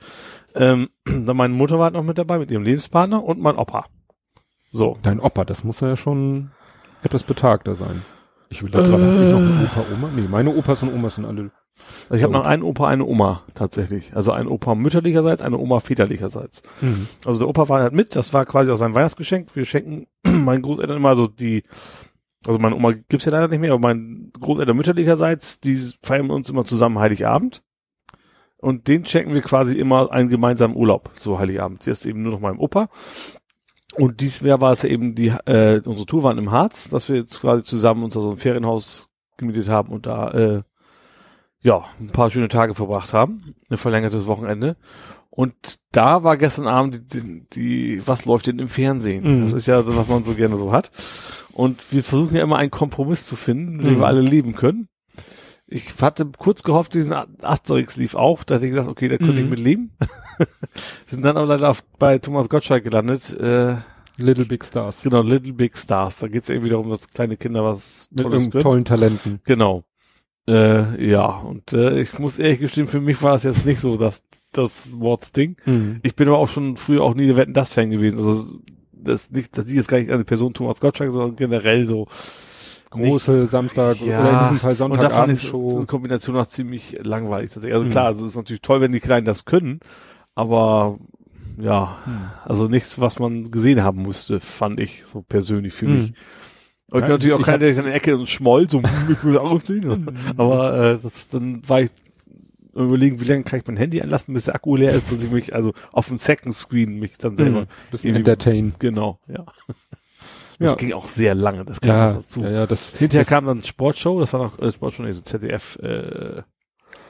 Ähm, 0.54 0.88
dann 1.04 1.36
meine 1.36 1.54
Mutter 1.54 1.78
war 1.78 1.84
halt 1.84 1.94
noch 1.94 2.02
mit 2.02 2.18
dabei 2.18 2.38
mit 2.38 2.50
ihrem 2.50 2.62
Lebenspartner 2.64 3.22
und 3.22 3.40
mein 3.40 3.56
Opa. 3.56 3.86
So. 4.70 4.98
Dein 5.02 5.20
Opa, 5.20 5.44
das 5.44 5.62
muss 5.62 5.80
ja 5.80 5.96
schon 5.96 6.50
etwas 7.02 7.22
betagter 7.22 7.74
sein. 7.76 8.02
Ich 8.48 8.62
will 8.62 8.70
da 8.70 8.80
gerade, 8.80 9.02
hab 9.04 9.22
ich 9.22 9.30
noch 9.30 9.38
einen 9.38 9.64
Opa, 9.64 9.84
Oma? 9.94 10.08
Nee, 10.14 10.26
meine 10.30 10.54
Opas 10.54 10.82
und 10.82 10.92
Omas 10.92 11.14
sind 11.16 11.24
alle. 11.24 11.50
Also 12.04 12.14
ich 12.14 12.22
habe 12.22 12.32
noch 12.32 12.44
einen 12.44 12.62
Opa, 12.62 12.88
eine 12.88 13.04
Oma 13.04 13.42
tatsächlich. 13.54 14.14
Also 14.14 14.32
ein 14.32 14.46
Opa 14.46 14.74
mütterlicherseits, 14.74 15.42
eine 15.42 15.58
Oma 15.58 15.80
väterlicherseits. 15.80 16.62
Also 17.24 17.40
der 17.40 17.48
Opa 17.48 17.68
war 17.68 17.80
halt 17.82 17.92
mit, 17.92 18.16
das 18.16 18.32
war 18.32 18.44
quasi 18.46 18.70
auch 18.70 18.76
sein 18.76 18.94
Weihnachtsgeschenk. 18.94 19.54
Wir 19.54 19.64
schenken 19.64 20.06
meinen 20.24 20.62
Großeltern 20.62 20.96
immer 20.96 21.16
so 21.16 21.26
die, 21.26 21.64
also 22.46 22.58
meine 22.58 22.76
Oma 22.76 22.92
gibt's 22.92 23.24
ja 23.24 23.32
leider 23.32 23.48
nicht 23.48 23.60
mehr, 23.60 23.72
aber 23.72 23.88
mein 23.88 24.30
Großeltern 24.38 24.76
mütterlicherseits, 24.76 25.60
die 25.60 25.78
feiern 26.02 26.30
uns 26.30 26.50
immer 26.50 26.64
zusammen 26.64 26.98
Heiligabend. 26.98 27.62
Und 28.58 28.88
den 28.88 29.04
schenken 29.04 29.34
wir 29.34 29.42
quasi 29.42 29.78
immer 29.78 30.10
einen 30.10 30.30
gemeinsamen 30.30 30.74
Urlaub, 30.74 31.10
so 31.16 31.38
Heiligabend. 31.38 31.84
Jetzt 31.84 32.06
eben 32.06 32.22
nur 32.22 32.32
noch 32.32 32.40
meinem 32.40 32.60
Opa. 32.60 32.88
Und 33.96 34.20
diesmal 34.20 34.60
war 34.60 34.72
es 34.72 34.82
ja 34.82 34.88
eben 34.88 35.14
die, 35.14 35.28
äh, 35.28 35.80
unsere 35.84 36.06
Tour 36.06 36.22
waren 36.22 36.38
im 36.38 36.50
Harz, 36.50 36.88
dass 36.88 37.08
wir 37.08 37.16
jetzt 37.16 37.40
quasi 37.40 37.62
zusammen 37.62 38.02
uns 38.02 38.14
da 38.14 38.20
so 38.20 38.30
ein 38.30 38.38
Ferienhaus 38.38 39.08
gemietet 39.36 39.68
haben 39.68 39.92
und 39.92 40.06
da, 40.06 40.30
äh, 40.30 40.62
ja, 41.64 41.84
ein 41.98 42.06
paar 42.08 42.30
schöne 42.30 42.48
Tage 42.48 42.74
verbracht 42.74 43.12
haben. 43.12 43.54
Ein 43.70 43.76
verlängertes 43.78 44.26
Wochenende. 44.28 44.76
Und 45.30 45.54
da 45.90 46.22
war 46.22 46.36
gestern 46.36 46.68
Abend 46.68 47.12
die, 47.12 47.44
die, 47.52 48.06
was 48.06 48.24
läuft 48.24 48.46
denn 48.46 48.60
im 48.60 48.68
Fernsehen? 48.68 49.24
Mhm. 49.38 49.42
Das 49.42 49.52
ist 49.52 49.66
ja 49.66 49.82
das, 49.82 49.96
was 49.96 50.06
man 50.06 50.22
so 50.22 50.34
gerne 50.34 50.54
so 50.54 50.70
hat. 50.70 50.92
Und 51.52 51.92
wir 51.92 52.04
versuchen 52.04 52.36
ja 52.36 52.42
immer 52.44 52.58
einen 52.58 52.70
Kompromiss 52.70 53.26
zu 53.26 53.34
finden, 53.34 53.82
dem 53.82 53.94
Mhm. 53.94 53.98
wir 54.00 54.06
alle 54.06 54.20
leben 54.20 54.54
können. 54.54 54.88
Ich 55.66 56.00
hatte 56.02 56.26
kurz 56.38 56.62
gehofft, 56.62 56.94
diesen 56.94 57.14
Asterix 57.42 57.96
lief 57.96 58.14
auch. 58.14 58.44
Da 58.44 58.56
hatte 58.56 58.66
ich 58.66 58.70
gesagt, 58.70 58.88
okay, 58.88 59.08
da 59.08 59.16
könnte 59.16 59.32
Mhm. 59.32 59.38
ich 59.44 59.50
mit 59.50 59.58
leben. 59.58 59.96
Sind 61.06 61.22
dann 61.24 61.36
aber 61.36 61.46
leider 61.46 61.70
auf, 61.70 61.82
bei 61.98 62.18
Thomas 62.18 62.48
Gottschalk 62.48 62.84
gelandet. 62.84 63.32
Äh, 63.32 63.76
Little 64.16 64.44
Big 64.44 64.64
Stars. 64.64 65.02
genau, 65.02 65.22
Little 65.22 65.54
Big 65.54 65.76
Stars. 65.76 66.18
Da 66.20 66.28
geht 66.28 66.42
es 66.44 66.48
irgendwie 66.48 66.70
darum, 66.70 66.90
dass 66.90 67.08
kleine 67.08 67.36
Kinder 67.36 67.64
was 67.64 68.08
Mit 68.12 68.22
Tolles 68.22 68.48
tollen 68.50 68.84
Talenten. 68.84 69.40
Genau. 69.44 69.82
Äh, 70.46 71.08
ja, 71.10 71.26
und 71.26 71.72
äh, 71.72 72.00
ich 72.00 72.18
muss 72.18 72.38
ehrlich 72.38 72.60
gestehen, 72.60 72.86
für 72.86 73.00
mich 73.00 73.22
war 73.22 73.32
das 73.32 73.44
jetzt 73.44 73.64
nicht 73.64 73.80
so 73.80 73.96
das, 73.96 74.22
das 74.52 74.98
Wortsding. 75.00 75.56
Mhm. 75.64 76.00
Ich 76.02 76.14
bin 76.16 76.28
aber 76.28 76.38
auch 76.38 76.48
schon 76.48 76.76
früher 76.76 77.02
auch 77.02 77.14
nie 77.14 77.26
der 77.26 77.36
Wetten 77.36 77.54
das 77.54 77.72
Fan 77.72 77.90
gewesen. 77.90 78.18
Also 78.18 78.58
das 78.92 79.30
nicht, 79.30 79.56
das 79.56 79.66
liegt 79.66 79.76
jetzt 79.76 79.88
gar 79.88 79.98
nicht 79.98 80.10
an 80.10 80.18
die 80.18 80.24
Person 80.24 80.52
Thomas 80.52 80.80
Gottschalk, 80.80 81.10
sondern 81.10 81.36
generell 81.36 81.86
so 81.86 82.06
große 82.90 83.46
Samstag 83.46 83.96
Ja, 84.06 84.20
oder 84.20 84.32
in 84.32 84.38
diesem 84.40 84.58
Fall 84.58 84.90
Und 84.90 85.02
da 85.02 85.10
fand 85.10 85.30
ich 85.32 85.40
so 85.40 85.48
Sonntagabendshow. 85.50 85.76
eine 85.78 85.86
Kombination 85.86 86.36
auch 86.36 86.46
ziemlich 86.46 86.98
langweilig. 87.02 87.50
tatsächlich. 87.50 87.74
Also 87.74 87.84
Hm. 87.86 87.90
klar, 87.92 88.06
also 88.06 88.22
es 88.24 88.30
ist 88.32 88.36
natürlich 88.36 88.62
toll, 88.62 88.80
wenn 88.80 88.92
die 88.92 89.00
Kleinen 89.00 89.24
das 89.26 89.44
können, 89.46 89.80
aber 90.34 90.98
ja, 91.58 91.96
Hm. 92.04 92.30
also 92.44 92.66
nichts, 92.68 93.00
was 93.00 93.18
man 93.18 93.50
gesehen 93.50 93.82
haben 93.82 94.02
musste, 94.02 94.40
fand 94.40 94.78
ich 94.80 95.04
so 95.04 95.22
persönlich 95.22 95.72
für 95.72 95.86
Hm. 95.86 95.94
mich. 95.96 96.12
Ich 96.98 97.00
bin 97.02 97.10
natürlich 97.10 97.34
auch 97.34 97.42
keiner, 97.42 97.58
der 97.58 97.72
sich 97.72 97.78
in 97.78 97.86
der 97.86 97.94
Ecke 97.94 98.16
und 98.16 98.28
schmollt, 98.28 98.70
so, 98.70 98.82
ich 99.10 99.24
will 99.24 99.38
auch 99.38 99.60
sehen. 99.64 100.06
Aber 100.36 100.92
äh, 100.94 100.98
das, 101.02 101.28
dann 101.28 101.66
war 101.68 101.82
ich 101.82 101.90
überlegen, 102.74 103.20
wie 103.20 103.24
lange 103.24 103.44
kann 103.44 103.60
ich 103.60 103.66
mein 103.66 103.76
Handy 103.76 104.00
anlassen, 104.02 104.34
bis 104.34 104.44
der 104.46 104.54
Akku 104.56 104.76
leer 104.76 104.92
ist, 104.92 105.12
dass 105.12 105.22
ich 105.22 105.30
mich 105.30 105.54
also 105.54 105.72
auf 105.92 106.08
dem 106.08 106.18
Second 106.18 106.54
Screen 106.54 106.98
mich 106.98 107.18
dann 107.18 107.36
selber 107.36 107.60
Hm. 107.60 107.66
Bisschen 107.90 108.16
entertain. 108.16 108.72
genau, 108.78 109.18
ja. 109.28 109.44
Das 110.60 110.70
Ja. 110.70 110.76
ging 110.76 110.92
auch 110.92 111.08
sehr 111.08 111.34
lange, 111.34 111.64
das 111.64 111.80
kam 111.80 111.90
Ja, 111.90 112.12
dazu. 112.12 112.40
ja, 112.42 112.50
ja, 112.50 112.66
das, 112.66 112.90
Hinterher 112.90 113.22
das, 113.24 113.28
kam 113.28 113.46
dann 113.46 113.64
Sportshow, 113.64 114.20
das 114.20 114.32
war 114.32 114.40
noch 114.44 114.58
äh, 114.60 114.70
Sportshow, 114.70 115.02
nee, 115.02 115.10
so 115.12 115.20
ZDF, 115.20 115.76
äh, 115.82 116.42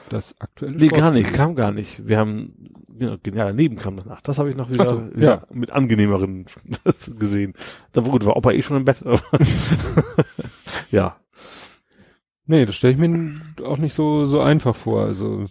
das 0.09 0.33
aktuelle 0.39 0.75
nee, 0.75 0.87
gar 0.87 1.11
nicht, 1.11 1.31
kam 1.33 1.55
gar 1.55 1.71
nicht. 1.71 2.07
Wir 2.07 2.17
haben, 2.17 2.53
genau, 2.97 3.17
genial 3.21 3.47
daneben 3.47 3.75
kam 3.75 3.97
danach. 3.97 4.21
Das 4.21 4.39
habe 4.39 4.49
ich 4.49 4.55
noch 4.55 4.69
wieder, 4.69 4.85
so, 4.85 5.15
wieder 5.15 5.27
ja. 5.27 5.47
mit 5.51 5.71
angenehmeren 5.71 6.45
gesehen. 7.19 7.53
Da 7.91 8.05
war 8.05 8.11
gut, 8.11 8.25
war 8.25 8.35
Opa 8.37 8.51
eh 8.51 8.61
schon 8.61 8.77
im 8.77 8.85
Bett. 8.85 9.03
ja. 10.91 11.17
Nee, 12.47 12.65
das 12.65 12.75
stelle 12.75 12.93
ich 12.93 12.99
mir 12.99 13.35
auch 13.63 13.77
nicht 13.77 13.93
so, 13.93 14.25
so 14.25 14.39
einfach 14.39 14.75
vor. 14.75 15.01
Also 15.01 15.47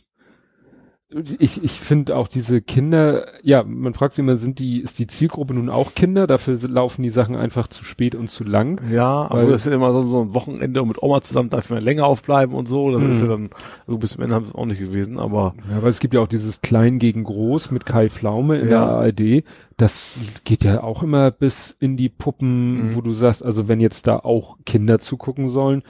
ich, 1.38 1.62
ich 1.62 1.72
finde 1.72 2.16
auch 2.16 2.26
diese 2.28 2.60
Kinder, 2.60 3.26
ja, 3.42 3.62
man 3.62 3.94
fragt 3.94 4.14
sich 4.14 4.22
immer, 4.22 4.36
sind 4.36 4.58
die, 4.58 4.80
ist 4.80 4.98
die 4.98 5.06
Zielgruppe 5.06 5.54
nun 5.54 5.68
auch 5.70 5.94
Kinder? 5.94 6.26
Dafür 6.26 6.56
laufen 6.68 7.02
die 7.02 7.10
Sachen 7.10 7.36
einfach 7.36 7.68
zu 7.68 7.84
spät 7.84 8.14
und 8.14 8.28
zu 8.28 8.42
lang. 8.44 8.80
Ja, 8.90 9.26
also 9.28 9.50
das 9.50 9.66
ist 9.66 9.72
immer 9.72 9.92
so, 9.92 10.06
so 10.06 10.22
ein 10.22 10.34
Wochenende 10.34 10.82
und 10.82 10.88
mit 10.88 11.02
Oma 11.02 11.20
zusammen 11.20 11.50
darf 11.50 11.70
man 11.70 11.82
länger 11.82 12.06
aufbleiben 12.06 12.54
und 12.54 12.66
so. 12.68 12.90
Das 12.90 13.00
Mhm. 13.02 13.10
ist 13.10 13.20
ja 13.20 13.26
dann, 13.28 13.50
so 13.86 13.98
bis 13.98 14.10
zum 14.10 14.22
Ende 14.22 14.34
haben 14.34 14.46
es 14.48 14.54
auch 14.54 14.66
nicht 14.66 14.80
gewesen, 14.80 15.18
aber 15.18 15.54
Ja, 15.70 15.82
weil 15.82 15.90
es 15.90 16.00
gibt 16.00 16.14
ja 16.14 16.20
auch 16.20 16.28
dieses 16.28 16.60
Klein 16.62 16.98
gegen 16.98 17.24
Groß 17.24 17.70
mit 17.70 17.86
Kai 17.86 18.10
Pflaume 18.10 18.58
in 18.58 18.68
Ja. 18.68 18.84
der 18.86 18.88
ARD. 18.96 19.44
Das 19.76 20.18
geht 20.44 20.64
ja 20.64 20.82
auch 20.82 21.02
immer 21.02 21.30
bis 21.30 21.76
in 21.80 21.96
die 21.96 22.08
Puppen, 22.08 22.88
Mhm. 22.90 22.94
wo 22.96 23.00
du 23.00 23.12
sagst, 23.12 23.44
also 23.44 23.68
wenn 23.68 23.80
jetzt 23.80 24.06
da 24.06 24.16
auch 24.18 24.56
Kinder 24.66 24.98
zugucken 24.98 25.48
sollen, 25.48 25.82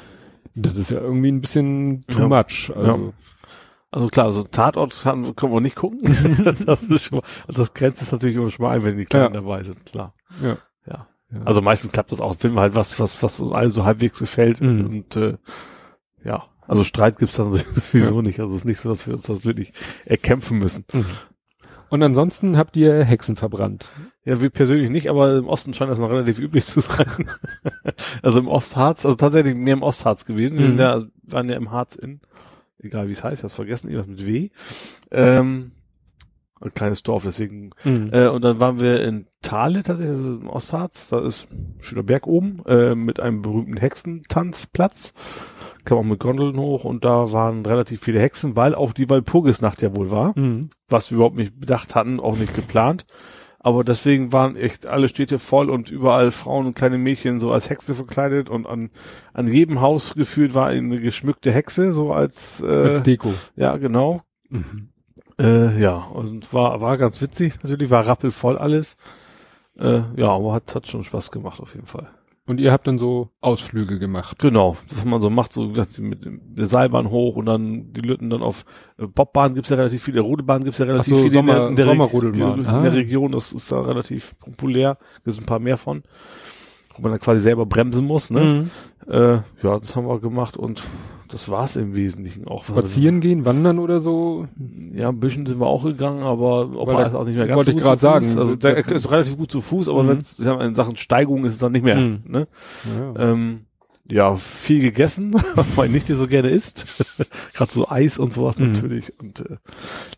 das 0.56 0.76
ist 0.76 0.90
ja 0.90 1.00
irgendwie 1.00 1.28
ein 1.32 1.40
bisschen 1.40 2.02
too 2.08 2.20
Ja. 2.20 2.28
much. 2.28 2.70
Also, 2.74 3.12
Also 3.94 4.08
klar, 4.08 4.26
also 4.26 4.42
Tatort 4.42 5.04
haben, 5.04 5.36
können 5.36 5.52
wir 5.52 5.60
nicht 5.60 5.76
gucken. 5.76 6.00
das 6.66 6.82
ist 6.82 7.04
schon 7.04 7.18
mal, 7.18 7.24
also 7.46 7.62
das 7.62 7.74
grenzt 7.74 8.02
es 8.02 8.10
natürlich 8.10 8.34
immer 8.36 8.50
schon 8.50 8.64
mal 8.66 8.72
ein, 8.72 8.84
wenn 8.84 8.96
die 8.96 9.04
Kleinen 9.04 9.34
Ja. 9.34 9.40
dabei 9.40 9.62
sind, 9.62 9.86
klar. 9.86 10.14
ja. 10.42 10.56
Ja. 10.86 11.06
Ja. 11.32 11.40
Also 11.44 11.62
meistens 11.62 11.92
klappt 11.92 12.10
das 12.12 12.20
auch, 12.20 12.34
wenn 12.40 12.54
wir 12.54 12.60
halt 12.60 12.74
was, 12.74 12.98
was, 13.00 13.22
was 13.22 13.38
uns 13.40 13.52
allen 13.52 13.70
so 13.70 13.84
halbwegs 13.84 14.18
gefällt 14.18 14.60
Mhm. 14.60 14.86
und 14.86 15.16
äh, 15.16 15.36
ja, 16.24 16.44
also 16.66 16.82
Streit 16.82 17.18
gibt's 17.18 17.36
dann 17.36 17.52
sowieso 17.52 18.20
nicht. 18.20 18.40
Also 18.40 18.52
es 18.52 18.60
ist 18.60 18.64
nicht 18.64 18.80
so, 18.80 18.88
dass 18.88 19.06
wir 19.06 19.14
uns 19.14 19.26
das 19.26 19.44
wirklich 19.44 19.72
erkämpfen 20.04 20.58
müssen. 20.58 20.84
Und 21.88 22.02
ansonsten 22.02 22.56
habt 22.56 22.76
ihr 22.76 23.04
Hexen 23.04 23.36
verbrannt. 23.36 23.86
Ja, 24.24 24.40
wir 24.40 24.50
persönlich 24.50 24.90
nicht, 24.90 25.08
aber 25.08 25.36
im 25.36 25.46
Osten 25.46 25.72
scheint 25.74 25.90
das 25.90 25.98
noch 26.00 26.10
relativ 26.10 26.38
üblich 26.40 26.64
zu 26.64 26.80
sein. 26.80 27.30
also 28.22 28.38
im 28.40 28.48
Ostharz, 28.48 29.04
also 29.04 29.14
tatsächlich 29.16 29.54
mehr 29.54 29.74
im 29.74 29.82
Ostharz 29.82 30.24
gewesen. 30.26 30.54
Wir 30.58 30.62
Mhm. 30.64 30.68
sind 30.68 30.80
ja, 30.80 31.00
waren 31.22 31.48
ja 31.48 31.56
im 31.56 31.70
Harz 31.70 31.94
in, 31.94 32.20
egal 32.84 33.08
wie 33.08 33.12
es 33.12 33.24
heißt, 33.24 33.40
ich 33.40 33.44
hab's 33.44 33.54
vergessen, 33.54 33.90
irgendwas 33.90 34.08
mit 34.08 34.26
W. 34.26 34.50
Ähm, 35.10 35.72
ein 36.60 36.72
kleines 36.74 37.02
Dorf, 37.02 37.24
deswegen 37.24 37.70
Äh, 38.12 38.28
und 38.28 38.42
dann 38.42 38.60
waren 38.60 38.80
wir 38.80 39.02
in 39.02 39.26
Thale 39.42 39.82
tatsächlich, 39.82 40.16
das 40.16 40.24
ist 40.26 40.40
im 40.42 40.48
Ostharz, 40.48 41.08
da 41.08 41.18
ist 41.20 41.50
ein 41.52 41.74
schöner 41.80 42.02
Berg 42.04 42.26
oben, 42.26 42.62
äh, 42.66 42.94
mit 42.94 43.20
einem 43.20 43.42
berühmten 43.42 43.76
Hexentanzplatz. 43.76 45.14
Kam 45.84 45.98
auch 45.98 46.02
mit 46.04 46.20
Gondeln 46.20 46.56
hoch 46.56 46.84
und 46.84 47.04
da 47.04 47.32
waren 47.32 47.66
relativ 47.66 48.00
viele 48.00 48.18
Hexen, 48.20 48.56
weil 48.56 48.74
auch 48.74 48.92
die 48.94 49.10
Walpurgisnacht 49.10 49.82
ja 49.82 49.94
wohl 49.94 50.10
war, 50.10 50.32
Mhm. 50.38 50.70
was 50.88 51.10
wir 51.10 51.16
überhaupt 51.16 51.36
nicht 51.36 51.60
bedacht 51.60 51.94
hatten, 51.94 52.20
auch 52.20 52.38
nicht 52.38 52.54
geplant. 52.54 53.04
Aber 53.64 53.82
deswegen 53.82 54.30
waren 54.30 54.56
echt 54.56 54.86
alle 54.86 55.08
Städte 55.08 55.38
voll 55.38 55.70
und 55.70 55.90
überall 55.90 56.30
Frauen 56.32 56.66
und 56.66 56.76
kleine 56.76 56.98
Mädchen 56.98 57.40
so 57.40 57.50
als 57.50 57.70
Hexe 57.70 57.94
verkleidet 57.94 58.50
und 58.50 58.66
an, 58.66 58.90
an 59.32 59.48
jedem 59.48 59.80
Haus 59.80 60.12
gefühlt 60.12 60.54
war 60.54 60.66
eine 60.66 61.00
geschmückte 61.00 61.50
Hexe, 61.50 61.94
so 61.94 62.12
als, 62.12 62.60
äh, 62.60 62.66
Als 62.66 63.02
Deko. 63.02 63.32
ja, 63.56 63.78
genau. 63.78 64.20
Mhm. 64.50 64.90
Äh, 65.40 65.80
ja, 65.80 65.94
und 65.96 66.52
war, 66.52 66.82
war 66.82 66.98
ganz 66.98 67.22
witzig, 67.22 67.54
natürlich, 67.62 67.88
war 67.88 68.06
rappelvoll 68.06 68.58
alles. 68.58 68.98
Äh, 69.78 70.02
ja, 70.14 70.28
aber 70.28 70.52
hat, 70.52 70.74
hat 70.74 70.86
schon 70.86 71.02
Spaß 71.02 71.30
gemacht 71.30 71.58
auf 71.58 71.74
jeden 71.74 71.86
Fall. 71.86 72.10
Und 72.46 72.60
ihr 72.60 72.72
habt 72.72 72.86
dann 72.86 72.98
so 72.98 73.30
Ausflüge 73.40 73.98
gemacht. 73.98 74.38
Genau, 74.38 74.76
was 74.90 75.04
man 75.06 75.20
so 75.22 75.30
macht, 75.30 75.54
so 75.54 75.72
mit 76.00 76.28
der 76.28 76.66
Seilbahn 76.66 77.08
hoch 77.08 77.36
und 77.36 77.46
dann 77.46 77.92
die 77.94 78.02
Lütten 78.02 78.28
dann 78.28 78.42
auf 78.42 78.66
äh, 78.98 79.06
Bobbahn 79.06 79.54
gibt's 79.54 79.70
ja 79.70 79.76
relativ 79.76 80.02
viele, 80.02 80.20
Rodelbahn 80.20 80.62
gibt's 80.62 80.78
ja 80.78 80.84
relativ 80.84 81.14
Ach 81.14 81.16
so, 81.16 81.22
viele 81.24 81.38
in 81.40 81.46
der- 81.46 81.54
Sommer- 81.56 81.68
in 81.70 81.76
der, 81.76 81.86
Reg- 81.86 81.92
Sommerrodelbahn. 81.92 82.58
in 82.60 82.66
Ah. 82.66 82.82
der 82.82 82.92
Region, 82.92 83.32
das 83.32 83.52
ist 83.52 83.72
da 83.72 83.80
relativ 83.80 84.38
populär, 84.38 84.98
gibt 85.24 85.38
ein 85.38 85.46
paar 85.46 85.58
mehr 85.58 85.78
von, 85.78 86.02
wo 86.94 87.00
man 87.02 87.12
dann 87.12 87.20
quasi 87.20 87.40
selber 87.40 87.64
bremsen 87.64 88.04
muss, 88.06 88.30
ne? 88.30 88.70
Mhm. 89.06 89.10
Äh, 89.10 89.32
ja, 89.62 89.78
das 89.78 89.96
haben 89.96 90.06
wir 90.06 90.20
gemacht 90.20 90.58
und 90.58 90.82
das 91.34 91.48
war's 91.48 91.74
im 91.76 91.94
Wesentlichen 91.96 92.46
auch. 92.46 92.64
Spazieren 92.64 93.20
gehen, 93.20 93.44
wandern 93.44 93.78
oder 93.80 93.98
so? 94.00 94.46
Ja, 94.94 95.08
ein 95.08 95.18
bisschen 95.20 95.44
sind 95.46 95.58
wir 95.60 95.66
auch 95.66 95.82
gegangen, 95.84 96.22
aber 96.22 96.70
Weil 96.70 96.76
Opa 96.78 96.92
da- 97.02 97.06
ist 97.08 97.14
auch 97.14 97.24
nicht 97.26 97.36
mehr 97.36 97.46
ganz 97.48 97.56
wollte 97.56 97.72
so 97.72 97.78
ich 97.78 97.84
Fuß. 97.84 98.00
sagen. 98.00 98.38
Also 98.38 98.56
der 98.56 98.86
ist 98.88 99.10
relativ 99.10 99.36
gut 99.36 99.50
zu 99.50 99.60
Fuß, 99.60 99.88
aber 99.88 100.04
Mhm. 100.04 100.08
wenn 100.08 100.18
es 100.18 100.38
in 100.38 100.74
Sachen 100.74 100.96
Steigung 100.96 101.44
ist 101.44 101.54
es 101.54 101.58
dann 101.58 101.72
nicht 101.72 101.84
mehr. 101.84 101.96
Mhm. 101.96 102.20
Ne? 102.26 102.46
Ja. 103.16 103.32
Ähm, 103.32 103.66
ja, 104.10 104.36
viel 104.36 104.80
gegessen, 104.82 105.32
weil 105.76 105.88
nicht 105.88 106.08
die 106.08 106.14
so 106.14 106.26
gerne 106.26 106.50
isst. 106.50 107.04
Gerade 107.54 107.72
so 107.72 107.88
Eis 107.88 108.18
und 108.18 108.32
sowas 108.34 108.58
Mhm. 108.58 108.72
natürlich. 108.72 109.18
Und 109.18 109.40
äh, 109.40 109.56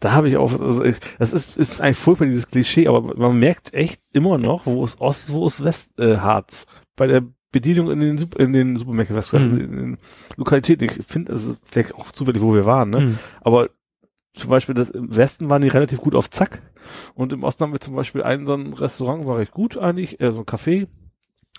da 0.00 0.12
habe 0.12 0.28
ich 0.28 0.36
auch, 0.36 0.58
also 0.60 0.84
ich, 0.84 0.96
das 1.18 1.32
ist, 1.32 1.56
ist 1.56 1.80
eigentlich 1.80 1.96
furchtbar, 1.96 2.26
dieses 2.26 2.48
Klischee, 2.48 2.88
aber 2.88 3.16
man 3.16 3.38
merkt 3.38 3.72
echt 3.74 4.00
immer 4.12 4.38
noch, 4.38 4.66
wo 4.66 4.84
ist 4.84 5.00
Ost, 5.00 5.32
wo 5.32 5.46
ist 5.46 5.62
West 5.64 5.98
äh, 6.00 6.16
Harz. 6.18 6.66
Bei 6.96 7.06
der 7.06 7.22
Bedienung 7.60 7.90
in 7.90 8.00
den, 8.00 8.18
Sup- 8.18 8.36
in 8.38 8.52
den 8.52 8.76
Supermärkten, 8.76 9.16
was 9.16 9.32
Mhm. 9.32 9.40
in 9.60 9.76
den 9.76 9.98
Lokalitäten. 10.36 10.84
Ich 10.88 11.06
finde, 11.06 11.32
es 11.32 11.46
ist 11.46 11.60
vielleicht 11.64 11.94
auch 11.94 12.10
zufällig, 12.12 12.42
wo 12.42 12.54
wir 12.54 12.66
waren, 12.66 12.90
ne? 12.90 13.00
Mhm. 13.00 13.18
Aber 13.40 13.68
zum 14.34 14.50
Beispiel 14.50 14.74
das, 14.74 14.90
im 14.90 15.16
Westen 15.16 15.48
waren 15.48 15.62
die 15.62 15.68
relativ 15.68 15.98
gut 15.98 16.14
auf 16.14 16.28
Zack. 16.30 16.60
Und 17.14 17.32
im 17.32 17.42
Osten 17.42 17.64
haben 17.64 17.72
wir 17.72 17.80
zum 17.80 17.94
Beispiel 17.96 18.22
einen 18.22 18.46
so 18.46 18.54
ein 18.54 18.72
Restaurant, 18.74 19.26
war 19.26 19.38
recht 19.38 19.52
gut 19.52 19.78
eigentlich, 19.78 20.20
äh, 20.20 20.30
so 20.32 20.40
ein 20.40 20.44
Café, 20.44 20.86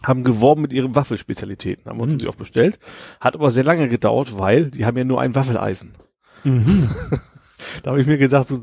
haben 0.03 0.23
geworben 0.23 0.61
mit 0.61 0.73
ihren 0.73 0.93
Waffelspezialitäten, 0.95 1.85
haben 1.89 1.97
wir 1.97 2.03
uns 2.03 2.13
Mhm. 2.13 2.17
natürlich 2.17 2.33
auch 2.35 2.37
bestellt. 2.37 2.79
Hat 3.19 3.33
aber 3.35 3.49
sehr 3.49 3.63
lange 3.63 3.87
gedauert, 3.89 4.37
weil 4.37 4.69
die 4.69 4.85
haben 4.85 4.95
ja 4.97 5.03
nur 5.03 5.19
ein 5.21 5.33
Waffeleisen. 5.35 5.93
Mhm. 6.43 6.89
Da 7.81 7.89
habe 7.89 7.99
ich 7.99 8.05
mir 8.05 8.19
gesagt, 8.19 8.45
so, 8.45 8.61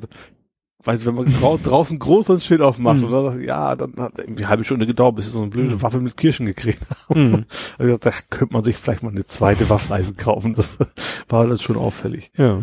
weißt 0.84 1.02
du, 1.02 1.06
wenn 1.06 1.14
man 1.14 1.32
drau 1.40 1.58
draußen 1.62 1.98
groß 1.98 2.30
ein 2.30 2.40
Schild 2.40 2.60
aufmacht 2.60 2.98
Mhm. 2.98 3.04
und 3.04 3.12
dann 3.12 3.24
sagt, 3.24 3.42
ja, 3.42 3.74
dann 3.76 3.94
hat 3.98 4.18
irgendwie 4.18 4.42
eine 4.42 4.50
halbe 4.50 4.64
Stunde 4.64 4.86
gedauert, 4.86 5.16
bis 5.16 5.26
wir 5.26 5.32
so 5.32 5.40
eine 5.40 5.48
blöde 5.50 5.74
Mhm. 5.76 5.82
Waffel 5.82 6.00
mit 6.00 6.16
Kirschen 6.16 6.46
gekriegt 6.46 6.80
haben. 7.08 7.20
Mhm. 7.30 7.32
Da 7.32 7.38
hab 7.38 7.80
ich 7.80 7.86
gesagt, 7.86 8.06
da 8.06 8.10
könnte 8.36 8.54
man 8.54 8.64
sich 8.64 8.76
vielleicht 8.76 9.02
mal 9.02 9.10
eine 9.10 9.24
zweite 9.24 9.68
Waffeleisen 9.70 10.16
kaufen. 10.16 10.54
Das 10.54 10.70
war 11.28 11.46
dann 11.46 11.58
schon 11.58 11.76
auffällig. 11.76 12.30
Ja. 12.36 12.60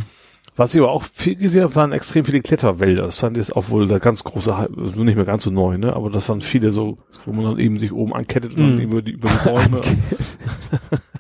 Was 0.58 0.74
ich 0.76 0.82
aber 0.82 0.92
auch 0.92 1.04
viel 1.04 1.36
gesehen 1.38 1.64
habe, 1.64 1.76
waren 1.76 1.94
extrem 1.94 2.26
viele 2.26 2.42
Kletterwälder. 2.42 3.04
Das 3.04 3.20
fand 3.20 3.38
ich 3.38 3.44
jetzt 3.48 3.56
auch 3.56 3.70
wohl 3.70 3.88
der 3.88 4.02
ganz 4.02 4.24
große, 4.26 4.54
also 4.54 5.04
nicht 5.04 5.16
mehr 5.16 5.24
ganz 5.26 5.44
so 5.44 5.50
neu, 5.50 5.78
ne? 5.78 5.96
Aber 5.96 6.10
das 6.10 6.28
waren 6.28 6.42
viele 6.42 6.72
so, 6.72 6.98
wo 7.26 7.32
man 7.32 7.46
dann 7.46 7.58
eben 7.58 7.80
sich 7.80 7.94
oben 7.94 8.14
ankettet 8.14 8.58
und 8.58 8.62
Mhm. 8.64 8.70
dann 8.78 8.82
über 8.82 9.02
die, 9.02 9.12
über 9.14 9.30
die 9.30 9.50
Bäume. 9.50 9.80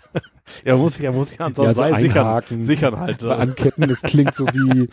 ja, 0.65 0.75
muss 0.75 0.97
ich 0.97 1.03
ja, 1.03 1.11
muss 1.11 1.31
ich 1.31 1.39
an 1.41 1.53
so 1.53 1.63
Ja, 1.63 1.69
einem 1.69 1.75
so 1.75 1.81
Seil 1.81 2.01
sichern, 2.01 2.43
sichern 2.61 2.99
halt. 2.99 3.21
Bei 3.23 3.35
Anketten, 3.37 3.87
das 3.87 4.01
klingt 4.01 4.35
so 4.35 4.45
wie 4.47 4.89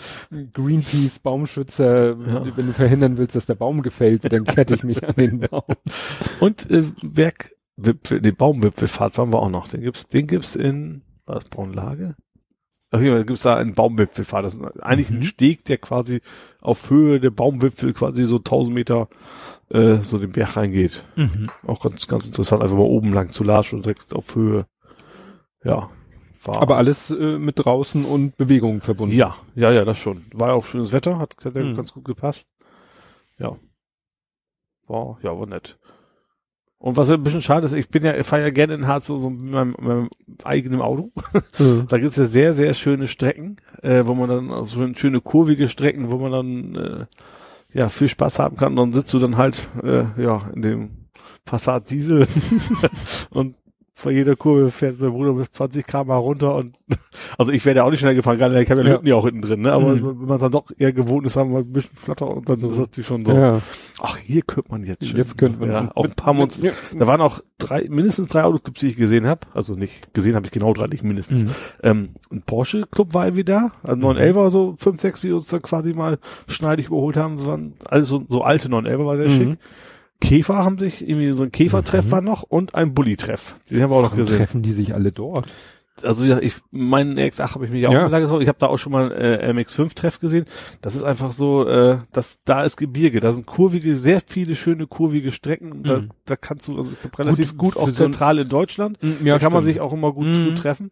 Greenpeace, 0.52 1.18
Baumschützer. 1.20 2.16
Ja. 2.18 2.56
Wenn 2.56 2.66
du 2.66 2.72
verhindern 2.72 3.18
willst, 3.18 3.34
dass 3.36 3.46
der 3.46 3.54
Baum 3.54 3.82
gefällt 3.82 4.22
wird, 4.22 4.32
dann 4.32 4.44
kette 4.44 4.74
ich 4.74 4.84
mich 4.84 5.06
an 5.06 5.14
den 5.16 5.40
Baum. 5.40 5.62
Und 6.40 6.70
äh, 6.70 6.84
Bergwipfel, 7.02 8.20
die 8.20 8.32
Baumwipfelfahrt 8.32 9.18
waren 9.18 9.32
wir 9.32 9.40
auch 9.40 9.50
noch. 9.50 9.68
Den 9.68 9.82
gibt's, 9.82 10.06
den 10.08 10.26
gibt's 10.26 10.56
in, 10.56 11.02
war 11.26 11.36
das 11.36 11.48
Braunlage? 11.48 12.16
Auf 12.90 13.02
jeden 13.02 13.14
Fall 13.14 13.24
gibt's 13.26 13.42
da 13.42 13.56
einen 13.56 13.74
Baumwipfelfahrt. 13.74 14.46
Das 14.46 14.54
ist 14.54 14.62
eigentlich 14.82 15.10
Mhm. 15.10 15.18
ein 15.18 15.22
Steg, 15.24 15.64
der 15.66 15.76
quasi 15.76 16.22
auf 16.60 16.88
Höhe 16.88 17.20
der 17.20 17.30
Baumwipfel 17.30 17.92
quasi 17.92 18.24
so 18.24 18.38
1000 18.38 18.74
Meter 18.74 19.08
äh, 19.70 19.96
so 19.96 20.18
den 20.18 20.32
Berg 20.32 20.56
reingeht. 20.56 21.04
Auch 21.66 21.80
ganz, 21.82 22.08
ganz 22.08 22.26
interessant, 22.26 22.62
einfach 22.62 22.76
mal 22.76 22.84
oben 22.84 23.12
lang 23.12 23.30
zu 23.30 23.44
latschen 23.44 23.76
und 23.78 23.84
direkt 23.84 24.14
auf 24.14 24.34
Höhe. 24.34 24.64
Ja. 25.68 25.90
War, 26.44 26.62
Aber 26.62 26.76
alles 26.76 27.10
äh, 27.10 27.38
mit 27.38 27.58
draußen 27.64 28.04
und 28.04 28.36
Bewegung 28.36 28.80
verbunden. 28.80 29.14
ja, 29.14 29.34
ja, 29.54 29.70
ja, 29.72 29.84
das 29.84 29.98
schon. 29.98 30.24
War 30.32 30.48
ja 30.48 30.54
auch 30.54 30.64
schönes 30.64 30.92
Wetter, 30.92 31.18
hat, 31.18 31.36
hat 31.44 31.54
Mhm. 31.54 31.74
ganz 31.76 31.92
gut 31.92 32.04
gepasst. 32.04 32.48
Ja. 33.38 33.56
War, 34.86 35.18
ja, 35.22 35.38
war 35.38 35.46
nett. 35.46 35.78
Und 36.80 36.96
was 36.96 37.10
ein 37.10 37.22
bisschen 37.24 37.42
schade 37.42 37.66
ist, 37.66 37.72
ich 37.72 37.88
bin 37.88 38.04
ja, 38.04 38.16
ich 38.16 38.24
fahre 38.24 38.42
ja 38.42 38.50
gerne 38.50 38.74
in 38.74 38.86
Harz 38.86 39.06
so, 39.08 39.18
so 39.18 39.30
mit 39.30 39.42
meinem, 39.42 39.74
meinem 39.80 40.08
eigenen 40.44 40.80
Auto. 40.80 41.10
Mhm. 41.58 41.86
Da 41.88 41.98
gibt's 41.98 42.16
ja 42.16 42.26
sehr, 42.26 42.54
sehr 42.54 42.72
schöne 42.72 43.08
Strecken, 43.08 43.56
äh, 43.82 44.06
wo 44.06 44.14
man 44.14 44.28
dann, 44.28 44.50
also 44.52 44.86
so 44.86 44.94
schöne 44.94 45.20
kurvige 45.20 45.68
Strecken, 45.68 46.12
wo 46.12 46.18
man 46.18 46.30
dann 46.32 46.74
äh, 46.76 47.06
ja 47.76 47.88
viel 47.88 48.06
Spaß 48.08 48.38
haben 48.38 48.56
kann. 48.56 48.76
Dann 48.76 48.92
sitzt 48.92 49.12
du 49.12 49.18
dann 49.18 49.36
halt 49.36 49.68
äh, 49.82 50.04
ja 50.22 50.48
in 50.54 50.62
dem 50.62 50.90
Passat 51.44 51.90
Diesel 51.90 52.28
und 53.30 53.56
vor 53.98 54.12
jeder 54.12 54.36
Kurve 54.36 54.70
fährt 54.70 55.00
mein 55.00 55.10
Bruder 55.10 55.32
bis 55.32 55.50
20 55.50 55.84
km 55.86 56.12
runter 56.12 56.54
und 56.54 56.76
also 57.36 57.50
ich 57.50 57.66
werde 57.66 57.78
ja 57.78 57.84
auch 57.84 57.90
nicht 57.90 57.98
schnell 57.98 58.14
gefahren, 58.14 58.38
gerade 58.38 58.62
ich 58.62 58.70
habe 58.70 58.80
ja 58.82 58.86
Ja. 58.86 58.92
Lücken 58.94 59.06
ja 59.08 59.14
auch 59.16 59.24
hinten 59.24 59.42
drin, 59.42 59.60
ne? 59.62 59.72
Aber 59.72 59.96
Mhm. 59.96 60.20
wenn 60.20 60.28
man 60.28 60.38
dann 60.38 60.52
doch 60.52 60.66
eher 60.78 60.92
gewohnt 60.92 61.26
ist, 61.26 61.36
haben 61.36 61.50
wir 61.52 61.58
ein 61.58 61.72
bisschen 61.72 61.96
flatter 61.96 62.28
und 62.28 62.48
dann 62.48 62.58
So. 62.58 62.68
ist 62.68 62.78
das 62.78 62.86
natürlich 62.86 63.06
schon 63.08 63.24
so. 63.26 63.32
Ja, 63.32 63.60
Ach, 64.00 64.16
hier 64.18 64.42
könnte 64.42 64.70
man 64.70 64.84
jetzt 64.84 65.04
schön. 65.04 65.16
jetzt 65.16 65.36
könnte 65.36 65.58
man 65.58 65.70
ja, 65.70 65.90
auch 65.96 66.04
ein 66.04 66.12
paar 66.12 66.38
uns. 66.38 66.58
Ja. 66.62 66.70
Da 66.96 67.06
waren 67.08 67.20
auch 67.20 67.40
drei, 67.58 67.86
mindestens 67.90 68.28
drei 68.28 68.44
Autoclubs, 68.44 68.78
die 68.78 68.86
ich 68.88 68.96
gesehen 68.96 69.26
habe. 69.26 69.40
Also 69.52 69.74
nicht 69.74 70.14
gesehen 70.14 70.36
habe 70.36 70.46
ich 70.46 70.52
genau 70.52 70.72
drei, 70.74 70.86
nicht 70.86 71.02
mindestens. 71.02 71.44
Mhm. 71.44 71.50
Ähm, 71.82 72.08
ein 72.30 72.42
Porsche 72.42 72.86
Club 72.90 73.14
war 73.14 73.26
irgendwie 73.26 73.42
da, 73.44 73.72
also 73.82 74.00
911er, 74.00 74.50
so 74.50 74.74
5, 74.78 75.00
6, 75.00 75.20
die 75.22 75.32
uns 75.32 75.48
dann 75.48 75.62
quasi 75.62 75.92
mal 75.92 76.18
schneidig 76.46 76.86
überholt 76.86 77.16
haben. 77.16 77.44
Waren 77.44 77.74
also 77.88 78.20
so, 78.20 78.24
so 78.28 78.42
alte 78.42 78.68
911er, 78.68 79.04
war 79.04 79.16
sehr 79.16 79.28
Mhm. 79.28 79.32
schick. 79.50 79.58
Käfer 80.20 80.56
haben 80.58 80.78
sich, 80.78 81.06
irgendwie 81.08 81.32
so 81.32 81.44
ein 81.44 81.52
Käfertreff 81.52 82.06
Mhm. 82.06 82.10
war 82.10 82.20
noch 82.20 82.42
und 82.42 82.74
ein 82.74 82.94
Bulli-Treff. 82.94 83.56
Den 83.70 83.82
haben 83.82 83.90
wir 83.90 83.96
auch 83.96 84.02
noch 84.02 84.16
gesehen. 84.16 84.36
treffen 84.36 84.62
die 84.62 84.72
sich 84.72 84.94
alle 84.94 85.12
dort? 85.12 85.46
Also 86.02 86.22
wie 86.24 86.28
gesagt, 86.28 86.44
ich, 86.44 86.54
meinen 86.70 87.18
X8 87.18 87.54
habe 87.56 87.64
ich 87.64 87.72
mich 87.72 87.86
auch 87.88 87.92
Ja. 87.92 88.08
ja. 88.08 88.18
getroffen. 88.20 88.42
Ich 88.42 88.46
habe 88.48 88.58
da 88.60 88.66
auch 88.68 88.78
schon 88.78 88.92
mal 88.92 89.10
äh, 89.10 89.50
MX5-Treff 89.52 90.20
gesehen. 90.20 90.44
Das 90.80 90.94
ist 90.94 91.02
einfach 91.02 91.32
so, 91.32 91.66
äh, 91.66 91.98
dass 92.12 92.38
da 92.44 92.62
ist 92.62 92.76
Gebirge, 92.76 93.18
da 93.18 93.32
sind 93.32 93.46
kurvige, 93.46 93.96
sehr 93.96 94.20
viele 94.24 94.54
schöne 94.54 94.86
kurvige 94.86 95.32
Strecken. 95.32 95.82
Da, 95.82 95.98
Mhm. 95.98 96.08
da 96.24 96.36
kannst 96.36 96.68
du, 96.68 96.76
also 96.78 96.94
glaub, 97.00 97.18
relativ 97.18 97.56
gut, 97.56 97.72
für 97.74 97.80
auch 97.80 97.86
so 97.86 97.92
zentral 97.94 98.38
in 98.38 98.48
Deutschland. 98.48 98.96
Ja, 99.02 99.08
da 99.34 99.38
kann 99.40 99.52
man 99.52 99.62
stimmt. 99.62 99.74
sich 99.74 99.80
auch 99.80 99.92
immer 99.92 100.12
gut, 100.12 100.26
Mhm. 100.26 100.44
gut 100.50 100.58
treffen. 100.58 100.90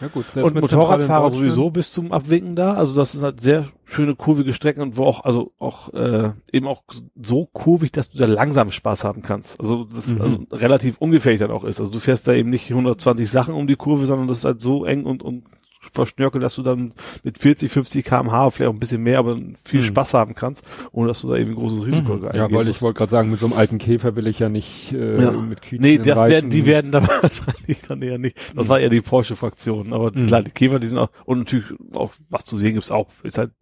Ja 0.00 0.08
gut, 0.08 0.26
Und 0.36 0.54
Motorradfahrer 0.54 1.30
sowieso 1.30 1.70
bis 1.70 1.90
zum 1.90 2.12
Abwinken 2.12 2.54
da. 2.54 2.74
Also 2.74 2.94
das 2.96 3.12
sind 3.12 3.22
halt 3.22 3.40
sehr 3.40 3.64
schöne 3.84 4.14
kurvige 4.14 4.52
Strecken 4.52 4.80
und 4.80 4.96
wo 4.96 5.04
auch, 5.04 5.24
also 5.24 5.52
auch 5.58 5.92
äh, 5.94 6.30
eben 6.52 6.66
auch 6.68 6.82
so 7.20 7.46
kurvig, 7.46 7.90
dass 7.92 8.10
du 8.10 8.18
da 8.18 8.26
langsam 8.26 8.70
Spaß 8.70 9.04
haben 9.04 9.22
kannst. 9.22 9.58
Also 9.60 9.84
das 9.84 10.08
Mhm. 10.08 10.20
also 10.20 10.38
relativ 10.52 10.98
ungefährlich 10.98 11.40
dann 11.40 11.50
auch 11.50 11.64
ist. 11.64 11.80
Also 11.80 11.90
du 11.90 11.98
fährst 11.98 12.28
da 12.28 12.32
eben 12.32 12.50
nicht 12.50 12.70
120 12.70 13.28
Sachen 13.28 13.54
um 13.54 13.66
die 13.66 13.76
Kurve, 13.76 14.06
sondern 14.06 14.28
das 14.28 14.38
ist 14.38 14.44
halt 14.44 14.60
so 14.60 14.84
eng 14.84 15.04
und, 15.04 15.22
und 15.22 15.44
verschnörkelt, 15.92 16.42
dass 16.42 16.54
du 16.56 16.62
dann 16.62 16.92
mit 17.24 17.38
40, 17.38 17.70
50 17.70 18.04
kmh, 18.04 18.50
vielleicht 18.50 18.68
auch 18.70 18.74
ein 18.74 18.78
bisschen 18.80 19.02
mehr, 19.02 19.18
aber 19.18 19.36
viel 19.64 19.80
Mhm. 19.80 19.84
Spaß 19.86 20.14
haben 20.14 20.34
kannst, 20.34 20.64
ohne 20.92 21.08
dass 21.08 21.20
du 21.22 21.28
da 21.28 21.36
eben 21.36 21.50
ein 21.50 21.56
großes 21.56 21.84
Risiko 21.86 22.14
Mhm. 22.16 22.28
Ja, 22.34 22.50
weil 22.50 22.68
ich 22.68 22.80
wollte 22.82 22.98
gerade 22.98 23.10
sagen, 23.10 23.30
mit 23.30 23.40
so 23.40 23.46
einem 23.46 23.54
alten 23.56 23.78
Käfer 23.78 24.16
will 24.16 24.26
ich 24.26 24.38
ja 24.38 24.48
nicht 24.48 24.92
äh, 24.92 25.22
Ja. 25.22 25.32
mit 25.32 25.62
Quietschen 25.62 25.80
Nee, 25.82 25.98
das 25.98 26.16
Reifen- 26.18 26.30
werden, 26.30 26.50
die 26.50 26.66
werden 26.66 26.90
da 26.92 27.00
wahrscheinlich 27.22 27.80
dann 27.88 28.02
eher 28.02 28.18
nicht. 28.18 28.36
Das 28.54 28.64
Mhm. 28.64 28.68
war 28.68 28.80
eher 28.80 28.90
die 28.90 29.00
Porsche-Fraktion. 29.00 29.92
Aber 29.92 30.12
Mhm. 30.12 30.26
klar, 30.26 30.42
die 30.42 30.50
Käfer, 30.50 30.78
die 30.78 30.86
sind 30.86 30.98
auch, 30.98 31.10
und 31.24 31.38
natürlich 31.38 31.66
auch, 31.94 32.12
was 32.30 32.44
zu 32.44 32.58
sehen 32.58 32.74
gibt's 32.74 32.90
auch, 32.90 33.08
ist 33.22 33.38
halt 33.38 33.52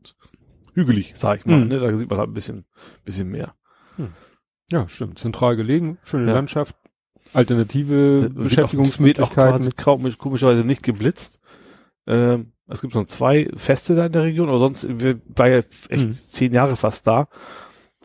hügelig, 0.74 1.12
sag 1.14 1.40
ich 1.40 1.46
mal, 1.46 1.58
Mhm. 1.60 1.68
ne? 1.68 1.78
Da 1.78 1.96
sieht 1.96 2.08
man 2.10 2.18
halt 2.18 2.30
ein 2.30 2.34
bisschen, 2.34 2.64
bisschen 3.04 3.30
mehr. 3.30 3.54
Ja, 4.68 4.88
stimmt. 4.88 5.18
Zentral 5.20 5.56
gelegen, 5.56 5.98
schöne 6.02 6.26
Ja. 6.26 6.32
Landschaft, 6.34 6.74
alternative 7.34 8.30
Beschäftigungsmöglichkeiten. 8.34 9.64
Wird 9.64 9.78
auch 9.86 9.98
quasi 10.00 10.16
komischerweise 10.16 10.64
nicht 10.66 10.82
geblitzt. 10.82 11.40
Ähm, 12.06 12.52
es 12.68 12.80
gibt 12.80 12.94
noch 12.94 13.06
zwei 13.06 13.48
Feste 13.56 13.94
da 13.94 14.06
in 14.06 14.12
der 14.12 14.24
Region, 14.24 14.48
aber 14.48 14.58
sonst, 14.58 14.86
wir 15.00 15.20
war 15.34 15.48
ja 15.48 15.58
echt 15.58 15.90
Mhm. 15.90 16.12
zehn 16.12 16.52
Jahre 16.52 16.76
fast 16.76 17.06
da. 17.06 17.28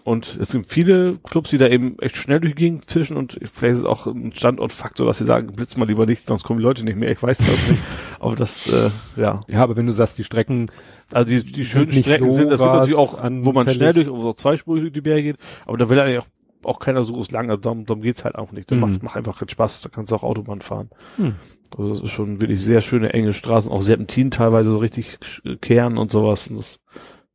Und 0.04 0.38
es 0.42 0.52
gibt 0.54 0.72
viele 0.74 1.20
Clubs, 1.20 1.52
die 1.52 1.60
da 1.60 1.68
eben 1.68 2.00
echt 2.00 2.16
schnell 2.18 2.40
durch 2.40 2.56
die 2.56 2.64
Gegend 2.64 2.90
fischen 2.90 3.16
und 3.18 3.34
vielleicht 3.54 3.74
ist 3.74 3.80
es 3.80 3.86
auch 3.86 4.08
ein 4.08 4.34
Standortfaktor, 4.34 5.06
dass 5.06 5.20
sie 5.20 5.26
sagen, 5.26 5.52
blitz 5.56 5.78
mal 5.78 5.88
lieber 5.88 6.08
nicht, 6.08 6.24
sonst 6.26 6.44
kommen 6.44 6.58
die 6.58 6.64
Leute 6.64 6.84
nicht 6.84 6.96
mehr. 6.98 7.12
Ich 7.12 7.22
weiß 7.22 7.38
das 7.38 7.70
nicht. 7.70 7.82
Aber 8.20 8.36
das, 8.36 8.68
äh, 8.68 8.90
ja. 9.16 9.42
ja, 9.48 9.64
aber 9.64 9.76
wenn 9.76 9.86
du 9.88 9.92
sagst, 9.94 10.18
die 10.20 10.24
Strecken, 10.24 10.68
Also 11.12 11.28
die, 11.32 11.44
die 11.44 11.66
schönen 11.66 11.92
Strecken 11.92 12.30
so 12.32 12.36
sind, 12.36 12.52
es 12.52 12.60
gibt 12.62 12.72
natürlich 12.72 12.96
auch, 12.96 13.16
rasanfällig. 13.18 13.46
wo 13.46 13.52
man 13.52 13.68
schnell 13.70 13.94
durch, 13.94 14.10
wo 14.10 14.22
so 14.22 14.34
zweispurig 14.34 14.82
durch 14.82 14.94
die 14.94 15.02
Berge 15.02 15.24
geht, 15.24 15.38
aber 15.66 15.78
da 15.78 15.90
will 15.90 16.00
eigentlich 16.00 16.20
auch, 16.20 16.28
auch 16.64 16.80
keiner 16.80 17.02
so 17.04 17.14
groß 17.14 17.32
lang, 17.32 17.50
also 17.50 17.62
darum, 17.62 17.86
darum 17.88 18.02
geht's 18.04 18.24
halt 18.24 18.36
auch 18.36 18.52
nicht. 18.52 18.70
Da 18.70 18.76
Mhm. 18.76 18.82
macht's, 18.82 19.02
macht 19.02 19.18
einfach 19.18 19.40
keinen 19.40 19.50
Spaß, 19.50 19.82
da 19.82 19.90
kannst 19.90 20.12
du 20.12 20.16
auch 20.16 20.22
Autobahn 20.24 20.62
fahren. 20.62 20.90
Hm. 21.18 21.34
Also 21.78 21.90
das 21.90 22.02
ist 22.02 22.12
schon 22.12 22.42
wirklich 22.42 22.62
sehr 22.64 22.82
schöne, 22.82 23.14
enge 23.14 23.34
Straßen, 23.34 23.72
auch 23.72 23.82
Serpentin 23.82 24.32
teilweise 24.32 24.72
so 24.72 24.78
richtig 24.78 25.18
äh, 25.46 25.56
kehren 25.58 25.98
und 25.98 26.12
sowas 26.12 26.48
und 26.48 26.60
das, 26.60 26.80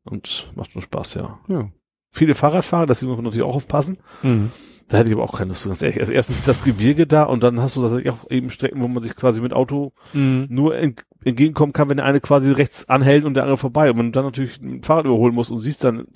und 0.04 0.52
macht 0.54 0.72
schon 0.72 0.82
Spaß, 0.82 1.14
ja. 1.14 1.38
ja. 1.48 1.68
Viele 2.12 2.34
Fahrradfahrer, 2.34 2.86
das 2.86 3.02
muss 3.02 3.16
man 3.16 3.24
natürlich 3.24 3.46
auch 3.46 3.56
aufpassen. 3.56 3.98
Mhm. 4.22 4.50
Da 4.88 4.98
hätte 4.98 5.08
ich 5.10 5.16
aber 5.16 5.24
auch 5.24 5.36
keine 5.36 5.48
Lust 5.48 5.62
zu, 5.62 5.68
ganz 5.68 5.82
ehrlich. 5.82 5.98
Also 5.98 6.12
erstens 6.12 6.38
ist 6.38 6.48
das 6.48 6.62
Gebirge 6.62 7.06
da 7.08 7.24
und 7.24 7.42
dann 7.42 7.60
hast 7.60 7.74
du 7.74 7.80
tatsächlich 7.82 8.10
auch 8.12 8.30
eben 8.30 8.50
Strecken, 8.50 8.80
wo 8.80 8.86
man 8.88 9.02
sich 9.02 9.16
quasi 9.16 9.40
mit 9.40 9.52
Auto 9.52 9.92
Mhm. 10.12 10.46
nur 10.48 10.76
ent 10.76 11.04
entgegenkommen 11.24 11.72
kann, 11.72 11.88
wenn 11.88 11.96
der 11.96 12.06
eine 12.06 12.20
quasi 12.20 12.52
rechts 12.52 12.88
anhält 12.88 13.24
und 13.24 13.34
der 13.34 13.42
andere 13.42 13.56
vorbei. 13.56 13.90
Und 13.90 13.98
wenn 13.98 14.06
du 14.06 14.12
dann 14.12 14.24
natürlich 14.26 14.60
ein 14.60 14.84
Fahrrad 14.84 15.06
überholen 15.06 15.34
musst 15.34 15.50
und 15.50 15.58
siehst 15.58 15.82
dann 15.82 16.06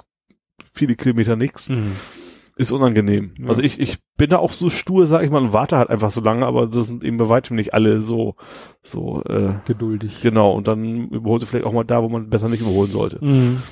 viele 0.72 0.94
Kilometer 0.94 1.34
nichts, 1.34 1.68
Mhm. 1.68 1.96
Ist 2.56 2.72
unangenehm. 2.72 3.32
Ja. 3.40 3.48
Also 3.48 3.62
ich, 3.62 3.78
ich 3.80 3.98
bin 4.16 4.30
da 4.30 4.38
auch 4.38 4.52
so 4.52 4.68
stur, 4.70 5.06
sag 5.06 5.22
ich 5.24 5.30
mal, 5.30 5.42
und 5.42 5.52
warte 5.52 5.76
halt 5.78 5.90
einfach 5.90 6.10
so 6.10 6.20
lange, 6.20 6.46
aber 6.46 6.66
das 6.66 6.86
sind 6.86 7.02
eben 7.04 7.16
bei 7.16 7.28
weitem 7.28 7.56
nicht 7.56 7.72
alle 7.74 8.00
so, 8.00 8.34
so, 8.82 9.22
äh, 9.24 9.54
Geduldig. 9.66 10.20
genau. 10.22 10.52
Und 10.52 10.68
dann 10.68 11.08
überholt 11.08 11.42
du 11.42 11.46
vielleicht 11.46 11.66
auch 11.66 11.72
mal 11.72 11.84
da, 11.84 12.02
wo 12.02 12.08
man 12.08 12.28
besser 12.30 12.48
nicht 12.48 12.60
überholen 12.60 12.90
sollte. 12.90 13.24
Mhm. 13.24 13.62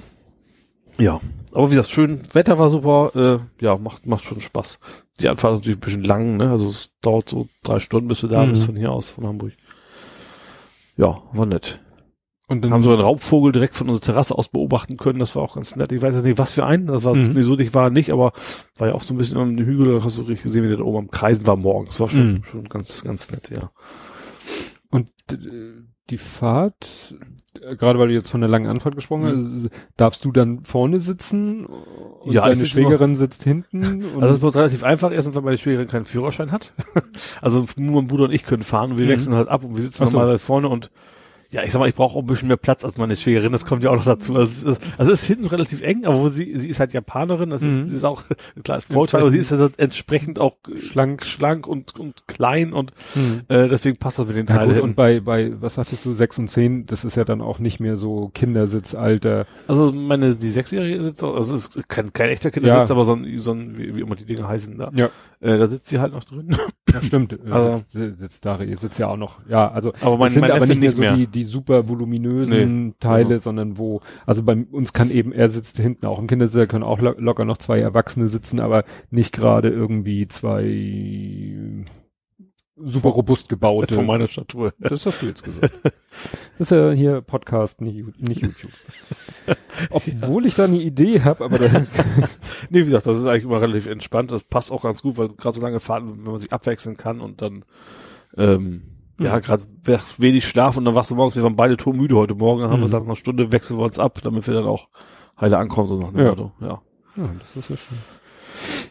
Ja. 0.98 1.20
Aber 1.52 1.66
wie 1.70 1.74
gesagt, 1.76 1.90
schön, 1.90 2.22
Wetter 2.32 2.58
war 2.58 2.70
super, 2.70 3.12
äh, 3.60 3.64
ja, 3.64 3.78
macht, 3.78 4.06
macht 4.06 4.24
schon 4.24 4.40
Spaß. 4.40 4.78
Die 5.20 5.28
Anfahrt 5.28 5.54
ist 5.54 5.58
natürlich 5.60 5.78
ein 5.78 5.80
bisschen 5.80 6.04
lang, 6.04 6.36
ne? 6.36 6.50
Also 6.50 6.68
es 6.68 6.90
dauert 7.02 7.28
so 7.28 7.48
drei 7.62 7.78
Stunden, 7.78 8.08
bis 8.08 8.20
du 8.20 8.28
da 8.28 8.44
Mhm. 8.44 8.50
bist 8.50 8.66
von 8.66 8.76
hier 8.76 8.92
aus, 8.92 9.10
von 9.10 9.26
Hamburg. 9.26 9.52
Ja, 10.96 11.22
war 11.32 11.46
nett. 11.46 11.80
Und 12.50 12.62
Dann 12.62 12.72
haben 12.72 12.82
so 12.82 12.90
einen 12.92 13.02
Raubvogel 13.02 13.52
direkt 13.52 13.76
von 13.76 13.88
unserer 13.88 14.04
Terrasse 14.06 14.34
aus 14.36 14.48
beobachten 14.48 14.96
können. 14.96 15.18
Das 15.18 15.36
war 15.36 15.42
auch 15.42 15.54
ganz 15.56 15.76
nett. 15.76 15.92
Ich 15.92 16.00
weiß 16.00 16.14
jetzt 16.14 16.24
nicht, 16.24 16.38
was 16.38 16.52
für 16.52 16.64
einen. 16.64 16.86
Das 16.86 17.04
war 17.04 17.14
Mhm. 17.16 17.40
so 17.42 17.56
dicht 17.56 17.74
war 17.74 17.90
nicht, 17.90 18.10
aber 18.10 18.32
war 18.78 18.88
ja 18.88 18.94
auch 18.94 19.02
so 19.02 19.12
ein 19.12 19.18
bisschen 19.18 19.36
am 19.38 19.56
Hügel. 19.58 19.98
Da 19.98 20.02
hast 20.04 20.16
du 20.16 20.22
richtig 20.22 20.44
gesehen, 20.44 20.64
wie 20.64 20.68
der 20.68 20.78
da 20.78 20.84
oben 20.84 20.96
am 20.98 21.10
Kreisen 21.10 21.46
war 21.46 21.56
morgens. 21.56 22.00
War 22.00 22.08
schon, 22.08 22.32
Mhm. 22.36 22.42
schon 22.44 22.64
ganz, 22.70 23.04
ganz 23.04 23.30
nett, 23.30 23.50
ja. 23.50 23.70
Und 24.90 25.10
äh, 25.30 25.36
die 26.08 26.16
Fahrt, 26.16 27.14
äh, 27.60 27.76
gerade 27.76 27.98
weil 27.98 28.08
du 28.08 28.14
jetzt 28.14 28.30
von 28.30 28.40
der 28.40 28.48
langen 28.48 28.66
Anfahrt 28.66 28.94
gesprochen 28.94 29.24
hast, 29.26 29.34
s- 29.64 29.70
darfst 29.98 30.24
du 30.24 30.32
dann 30.32 30.64
vorne 30.64 31.00
sitzen 31.00 31.66
und 31.66 32.32
Ja, 32.32 32.44
deine 32.44 32.56
sitze 32.56 32.80
immer- 32.80 32.88
Schwägerin 32.88 33.14
sitzt 33.14 33.44
hinten? 33.44 34.02
Also 34.18 34.38
das 34.38 34.54
ist 34.54 34.56
relativ 34.56 34.84
einfach. 34.84 35.12
Erstens, 35.12 35.36
weil 35.36 35.42
meine 35.42 35.58
Schwägerin 35.58 35.86
keinen 35.88 36.06
Führerschein 36.06 36.50
hat. 36.50 36.72
Also 37.42 37.66
nur 37.76 37.96
mein 38.00 38.06
Bruder 38.08 38.24
und 38.24 38.32
ich 38.32 38.44
können 38.44 38.62
fahren 38.62 38.92
und 38.92 38.98
wir 38.98 39.04
Mhm. 39.04 39.10
wechseln 39.10 39.34
halt 39.36 39.48
ab 39.48 39.64
und 39.64 39.76
wir 39.76 39.82
sitzen 39.82 40.06
so. 40.06 40.12
normalerweise 40.12 40.38
vorne 40.42 40.68
und 40.70 40.90
ja, 41.50 41.62
ich 41.62 41.72
sag 41.72 41.78
mal, 41.80 41.88
ich 41.88 41.94
brauche 41.94 42.14
auch 42.16 42.20
ein 42.20 42.26
bisschen 42.26 42.48
mehr 42.48 42.56
Platz 42.58 42.84
als 42.84 42.98
meine 42.98 43.16
Schwägerin, 43.16 43.52
das 43.52 43.64
kommt 43.64 43.82
ja 43.82 43.90
auch 43.90 43.96
noch 43.96 44.04
dazu. 44.04 44.34
Also 44.36 44.68
es 44.70 44.76
ist, 44.78 44.82
also 44.98 45.12
es 45.12 45.22
ist 45.22 45.26
hinten 45.28 45.46
relativ 45.46 45.80
eng, 45.80 46.04
aber 46.04 46.18
wo 46.18 46.28
sie, 46.28 46.58
sie 46.58 46.68
ist 46.68 46.78
halt 46.78 46.92
Japanerin, 46.92 47.50
das 47.50 47.62
Mhm. 47.62 47.84
ist, 47.84 47.90
sie 47.90 47.96
ist 47.96 48.04
auch, 48.04 48.22
klar, 48.64 48.78
ist 48.78 48.92
Vorteil, 48.92 49.22
aber 49.22 49.30
sie 49.30 49.38
ist 49.38 49.50
also 49.52 49.68
entsprechend 49.78 50.38
auch 50.38 50.56
schlank, 50.76 51.24
schlank 51.24 51.66
und, 51.66 51.98
und 51.98 52.26
klein 52.28 52.72
und 52.72 52.92
Mhm. 53.14 53.42
äh, 53.48 53.68
deswegen 53.68 53.96
passt 53.96 54.18
das 54.18 54.26
mit 54.26 54.36
den 54.36 54.46
Ja, 54.46 54.56
Teilen. 54.56 54.74
gut, 54.74 54.82
und 54.82 54.94
bei, 54.96 55.20
bei, 55.20 55.52
was 55.60 55.74
sagtest 55.74 56.04
du, 56.04 56.12
sechs 56.12 56.38
und 56.38 56.48
zehn, 56.48 56.84
das 56.86 57.04
ist 57.04 57.16
ja 57.16 57.24
dann 57.24 57.40
auch 57.40 57.58
nicht 57.58 57.80
mehr 57.80 57.96
so 57.96 58.30
Kindersitzalter. 58.34 59.46
Also 59.66 59.92
meine, 59.92 60.36
die 60.36 60.50
Sechsjährige 60.50 61.02
sitzt, 61.02 61.22
auch- 61.24 61.34
also 61.36 61.54
es 61.54 61.68
ist 61.76 61.88
kein, 61.88 62.12
kein 62.12 62.30
echter 62.30 62.50
Kindersitz, 62.50 62.88
Ja. 62.90 62.94
aber 62.94 63.04
so 63.04 63.14
ein, 63.14 63.38
so 63.38 63.52
ein 63.52 63.76
wie, 63.78 63.96
wie 63.96 64.00
immer 64.02 64.14
die 64.16 64.24
Dinge 64.24 64.46
heißen 64.46 64.76
da. 64.78 64.90
Ja. 64.94 65.06
Äh, 65.40 65.58
da 65.58 65.66
sitzt 65.66 65.88
sie 65.88 65.98
halt 65.98 66.12
noch 66.12 66.24
drin. 66.24 66.56
Ja, 66.92 67.02
stimmt. 67.02 67.38
Also- 67.50 67.74
sitzt, 67.88 68.20
sitzt 68.20 68.44
da, 68.46 68.58
sitzt 68.76 68.98
ja 68.98 69.08
auch 69.08 69.16
noch. 69.16 69.40
Ja, 69.48 69.70
also 69.70 69.92
Aber 70.00 70.16
mein, 70.18 70.30
sind 70.30 70.42
mein 70.42 70.50
aber 70.50 70.60
Neffe 70.66 70.72
nicht 70.72 70.80
mehr 70.80 70.88
nicht 70.90 70.96
so 70.96 71.02
mehr. 71.02 71.16
die, 71.16 71.26
die 71.38 71.44
super 71.44 71.88
voluminösen 71.88 72.86
Nee, 72.86 72.94
Teile, 73.00 73.28
genau. 73.28 73.40
sondern 73.40 73.78
wo, 73.78 74.00
also 74.26 74.42
bei 74.42 74.56
uns 74.70 74.92
kann 74.92 75.10
eben, 75.10 75.32
er 75.32 75.48
sitzt 75.48 75.78
hinten 75.78 76.06
auch 76.06 76.18
im 76.18 76.26
Kindersitz, 76.26 76.56
da 76.56 76.66
können 76.66 76.84
auch 76.84 77.00
lo 77.00 77.14
locker 77.18 77.44
noch 77.44 77.58
zwei 77.58 77.78
Erwachsene 77.80 78.28
sitzen, 78.28 78.60
aber 78.60 78.84
nicht 79.10 79.32
gerade 79.32 79.68
irgendwie 79.68 80.26
zwei 80.28 81.84
super 82.80 83.08
robust 83.10 83.48
gebaute. 83.48 83.94
von 83.94 84.06
meiner 84.06 84.28
Statur. 84.28 84.72
Das 84.78 85.04
hast 85.04 85.22
du 85.22 85.26
jetzt 85.26 85.42
gesagt. 85.42 85.72
Das 85.82 85.92
ist 86.58 86.70
ja 86.70 86.90
hier 86.92 87.20
Podcast, 87.20 87.80
nicht, 87.80 88.04
nicht 88.20 88.42
YouTube. 88.42 88.72
Obwohl 89.90 90.46
ich 90.46 90.54
da 90.54 90.64
eine 90.64 90.80
Idee 90.80 91.22
habe, 91.22 91.44
aber 91.44 91.58
Nee, 92.70 92.80
wie 92.80 92.84
gesagt, 92.84 93.06
das 93.06 93.18
ist 93.18 93.26
eigentlich 93.26 93.44
immer 93.44 93.60
relativ 93.60 93.86
entspannt. 93.86 94.30
Das 94.32 94.44
passt 94.44 94.70
auch 94.72 94.82
ganz 94.82 95.02
gut, 95.02 95.16
weil 95.18 95.28
gerade 95.28 95.56
so 95.56 95.62
lange 95.62 95.80
Fahrten, 95.80 96.24
wenn 96.24 96.32
man 96.32 96.40
sich 96.40 96.52
abwechseln 96.52 96.96
kann 96.96 97.20
und 97.20 97.42
dann, 97.42 97.64
ähm, 98.36 98.82
ja, 99.18 99.36
Mhm. 99.36 99.40
gerade 99.42 99.62
wenig 100.18 100.46
Schlaf 100.48 100.76
und 100.76 100.84
dann 100.84 100.94
wachst 100.94 101.10
du 101.10 101.14
morgens, 101.14 101.36
wir 101.36 101.42
waren 101.42 101.56
beide 101.56 101.76
todmüde 101.76 102.16
heute 102.16 102.34
Morgen, 102.34 102.60
dann 102.62 102.70
haben 102.70 102.76
wir 102.78 102.82
Mhm. 102.82 102.86
gesagt, 102.86 103.02
nach 103.04 103.08
einer 103.10 103.16
Stunde 103.16 103.52
wechseln 103.52 103.78
wir 103.78 103.84
uns 103.84 103.98
ab, 103.98 104.18
damit 104.22 104.46
wir 104.46 104.54
dann 104.54 104.66
auch 104.66 104.88
heile 105.40 105.58
ankommen, 105.58 105.88
so 105.88 105.98
nach 105.98 106.10
dem 106.10 106.18
Ja. 106.20 106.28
Motto. 106.30 106.52
Ja. 106.60 106.82
ja, 107.16 107.30
das 107.38 107.56
ist 107.56 107.70
ja 107.70 107.76
schön. 107.76 107.98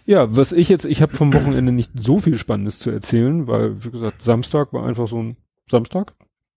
Ja, 0.05 0.35
was 0.35 0.53
ich 0.53 0.69
jetzt, 0.69 0.85
ich 0.85 1.01
habe 1.01 1.13
vom 1.13 1.33
Wochenende 1.33 1.71
nicht 1.73 1.91
so 1.99 2.19
viel 2.19 2.37
Spannendes 2.37 2.79
zu 2.79 2.89
erzählen, 2.91 3.47
weil, 3.47 3.83
wie 3.83 3.91
gesagt, 3.91 4.23
Samstag 4.23 4.71
war 4.73 4.85
einfach 4.85 5.07
so 5.07 5.21
ein 5.21 5.37
Samstag. 5.69 6.13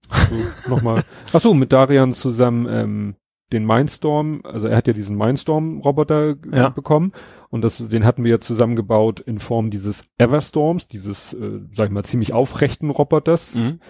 So, 0.08 0.70
nochmal. 0.70 1.02
Ach 1.32 1.40
so, 1.40 1.54
mit 1.54 1.72
Darian 1.72 2.12
zusammen 2.12 2.66
ähm, 2.68 3.14
den 3.52 3.66
Mindstorm, 3.66 4.40
also 4.44 4.68
er 4.68 4.76
hat 4.76 4.86
ja 4.86 4.92
diesen 4.92 5.16
Mindstorm-Roboter 5.16 6.36
g- 6.36 6.56
Ja. 6.56 6.68
bekommen 6.68 7.12
und 7.50 7.62
das, 7.62 7.88
den 7.88 8.04
hatten 8.04 8.22
wir 8.24 8.30
ja 8.32 8.38
zusammengebaut 8.40 9.20
in 9.20 9.38
Form 9.40 9.70
dieses 9.70 10.04
Everstorms, 10.18 10.88
dieses, 10.88 11.32
äh, 11.34 11.60
sag 11.72 11.86
ich 11.86 11.92
mal, 11.92 12.04
ziemlich 12.04 12.32
aufrechten 12.32 12.90
Roboters. 12.90 13.54
Mhm. 13.54 13.80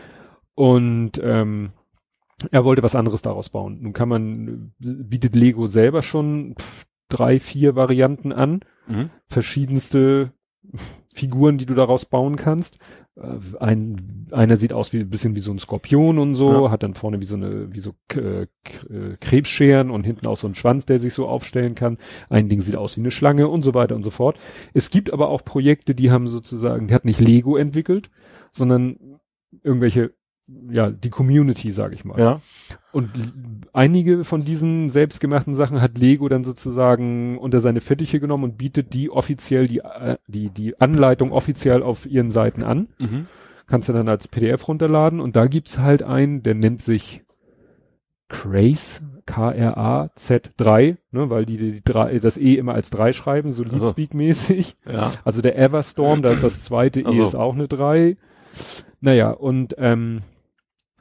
Und 0.55 1.13
ähm, 1.23 1.71
er 2.51 2.65
wollte 2.65 2.83
was 2.83 2.95
anderes 2.95 3.23
daraus 3.23 3.51
bauen. 3.51 3.79
Nun 3.83 3.93
kann 3.93 4.09
man, 4.09 4.73
äh, 4.83 4.95
bietet 5.05 5.35
Lego 5.37 5.67
selber 5.67 6.03
schon 6.03 6.55
drei, 7.09 7.39
vier 7.41 7.77
Varianten 7.77 8.33
an, 8.33 8.61
Mhm. 8.89 9.11
verschiedenste 9.29 10.33
Figuren, 11.13 11.59
die 11.59 11.67
du 11.67 11.75
daraus 11.75 12.05
bauen 12.05 12.37
kannst. 12.37 12.79
Äh, 13.17 13.39
ein, 13.59 14.27
einer 14.31 14.57
sieht 14.57 14.73
aus 14.73 14.93
wie 14.93 15.01
ein 15.01 15.11
bisschen 15.11 15.35
wie 15.35 15.41
so 15.41 15.51
ein 15.53 15.59
Skorpion 15.59 16.19
und 16.19 16.35
so, 16.35 16.65
Ja. 16.67 16.71
hat 16.71 16.83
dann 16.83 16.95
vorne 16.95 17.21
wie 17.21 17.27
so 17.27 17.35
eine, 17.37 17.73
wie 17.75 17.81
so 17.81 17.93
äh, 18.15 18.43
äh, 18.43 18.47
Krebsscheren 19.21 19.91
und 19.91 20.05
hinten 20.05 20.27
auch 20.27 20.37
so 20.37 20.47
einen 20.47 20.55
Schwanz, 20.55 20.87
der 20.87 21.01
sich 21.01 21.15
so 21.15 21.27
aufstellen 21.27 21.75
kann. 21.75 21.99
Ein 22.29 22.49
Ding 22.49 22.61
sieht 22.61 22.77
aus 22.77 22.97
wie 22.97 23.01
eine 23.01 23.11
Schlange 23.11 23.49
und 23.49 23.63
so 23.63 23.75
weiter 23.75 23.97
und 23.97 24.03
so 24.03 24.11
fort. 24.11 24.39
Es 24.75 24.91
gibt 24.91 25.13
aber 25.13 25.29
auch 25.29 25.45
Projekte, 25.45 25.95
die 25.95 26.11
haben 26.11 26.29
sozusagen, 26.29 26.87
die 26.89 26.95
hat 26.95 27.05
nicht 27.05 27.21
Lego 27.21 27.57
entwickelt, 27.57 28.11
sondern 28.53 28.97
irgendwelche, 29.63 30.13
ja, 30.71 30.91
die 30.91 31.11
Community, 31.11 31.71
sage 31.73 31.95
ich 31.95 32.05
mal. 32.05 32.19
Ja. 32.19 32.41
Und 32.93 33.11
einige 33.73 34.25
von 34.25 34.45
diesen 34.45 34.89
selbstgemachten 34.89 35.55
Sachen 35.55 35.81
hat 35.81 35.99
Lego 35.99 36.29
dann 36.29 36.45
sozusagen 36.45 37.39
unter 37.39 37.61
seine 37.61 37.81
Fittiche 37.81 38.21
genommen 38.21 38.45
und 38.45 38.59
bietet 38.59 38.95
die 38.95 39.11
offiziell, 39.11 39.67
die, 39.69 39.79
äh, 39.79 40.17
die, 40.27 40.51
die 40.51 40.81
Anleitung 40.81 41.33
offiziell 41.33 41.83
auf 41.83 42.07
ihren 42.07 42.31
Seiten 42.31 42.63
an. 42.63 42.89
Mhm. 42.99 43.27
Kannst 43.67 43.89
du 43.89 43.93
dann 43.93 44.09
als 44.09 44.29
PDF 44.29 44.67
runterladen 44.67 45.21
und 45.21 45.37
da 45.37 45.47
gibt's 45.47 45.79
halt 45.79 46.03
einen, 46.03 46.43
der 46.43 46.55
nennt 46.55 46.83
sich 46.83 47.23
Craze, 48.29 49.01
K-R-A-Z 49.27 50.53
3, 50.57 50.97
ne, 51.11 51.31
weil 51.31 51.45
die, 51.45 51.57
die 51.57 51.85
drei, 51.85 52.19
das 52.19 52.37
E 52.37 52.55
immer 52.55 52.75
als 52.75 52.91
3 52.91 53.13
schreiben, 53.13 53.51
so 53.51 53.63
Also. 53.63 53.77
Leadspeak-mäßig. 53.77 54.77
Ja. 54.91 55.13
Also 55.25 55.43
der 55.43 55.59
Everstorm, 55.59 56.23
da 56.23 56.31
ist 56.31 56.43
das 56.43 56.65
zweite 56.65 57.05
Also. 57.05 57.23
E 57.23 57.27
ist 57.27 57.35
auch 57.35 57.55
eine 57.55 57.69
3. 57.69 58.17
Naja, 59.01 59.31
und 59.31 59.75
ähm, 59.79 60.23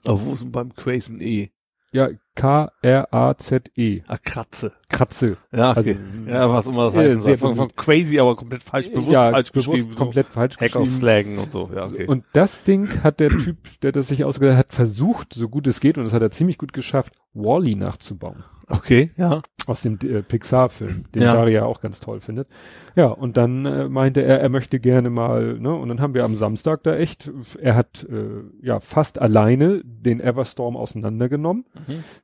Aber 0.05 0.25
wo 0.25 0.33
ist 0.33 0.43
denn 0.43 0.51
beim 0.51 0.73
Quasen 0.73 1.21
E? 1.21 1.51
ja, 1.91 2.09
K-R-A-Z-E. 2.39 4.01
Ah, 4.07 4.17
Kratze. 4.23 4.71
Kratze. 4.89 5.37
Ja, 5.51 5.71
okay. 5.71 5.97
Also, 6.25 6.29
ja, 6.31 6.49
was 6.49 6.67
immer 6.67 6.85
das 6.85 6.95
Ja, 6.95 7.01
heißen 7.01 7.21
sehr. 7.21 7.37
Von, 7.37 7.55
von 7.55 7.75
crazy, 7.75 8.19
aber 8.19 8.35
komplett 8.35 8.63
falsch, 8.63 8.89
bewusst 8.91 9.11
ja, 9.11 9.31
falsch 9.31 9.51
bewusst 9.51 9.69
geschrieben. 9.71 9.95
komplett 9.95 10.27
falsch 10.27 10.55
so 10.55 10.61
Hacker 10.61 10.79
geschrieben. 10.79 11.37
und 11.37 11.51
so. 11.51 11.69
Ja, 11.75 11.85
okay. 11.87 12.07
Und 12.07 12.23
das 12.33 12.63
Ding 12.63 13.03
hat 13.03 13.19
der 13.19 13.29
Typ, 13.29 13.57
der 13.81 13.91
das 13.91 14.07
sich 14.07 14.23
ausgedacht 14.23 14.57
hat, 14.57 14.73
versucht, 14.73 15.33
so 15.33 15.49
gut 15.49 15.67
es 15.67 15.79
geht, 15.79 15.97
und 15.97 16.05
das 16.05 16.13
hat 16.13 16.21
er 16.21 16.31
ziemlich 16.31 16.57
gut 16.57 16.73
geschafft, 16.73 17.13
Wally 17.33 17.75
nachzubauen. 17.75 18.43
okay, 18.69 19.11
ja. 19.17 19.41
Aus 19.67 19.81
dem 19.83 19.99
äh, 20.01 20.23
Pixar-Film, 20.23 21.05
den 21.13 21.21
Ja. 21.21 21.33
Daria 21.33 21.63
auch 21.65 21.79
ganz 21.79 21.99
toll 21.99 22.21
findet. 22.21 22.47
Ja, 22.95 23.05
und 23.09 23.37
dann 23.37 23.67
äh, 23.67 23.87
meinte 23.87 24.23
er, 24.23 24.39
er 24.41 24.49
möchte 24.49 24.79
gerne 24.79 25.11
mal, 25.11 25.59
ne, 25.59 25.71
und 25.75 25.89
dann 25.89 26.01
haben 26.01 26.15
wir 26.15 26.23
am 26.25 26.33
Samstag 26.33 26.81
da 26.81 26.95
echt, 26.95 27.29
er 27.61 27.75
hat 27.75 28.03
äh, 28.09 28.41
ja 28.65 28.79
fast 28.79 29.21
alleine 29.21 29.81
den 29.85 30.19
Everstorm 30.21 30.75
auseinandergenommen. 30.75 31.65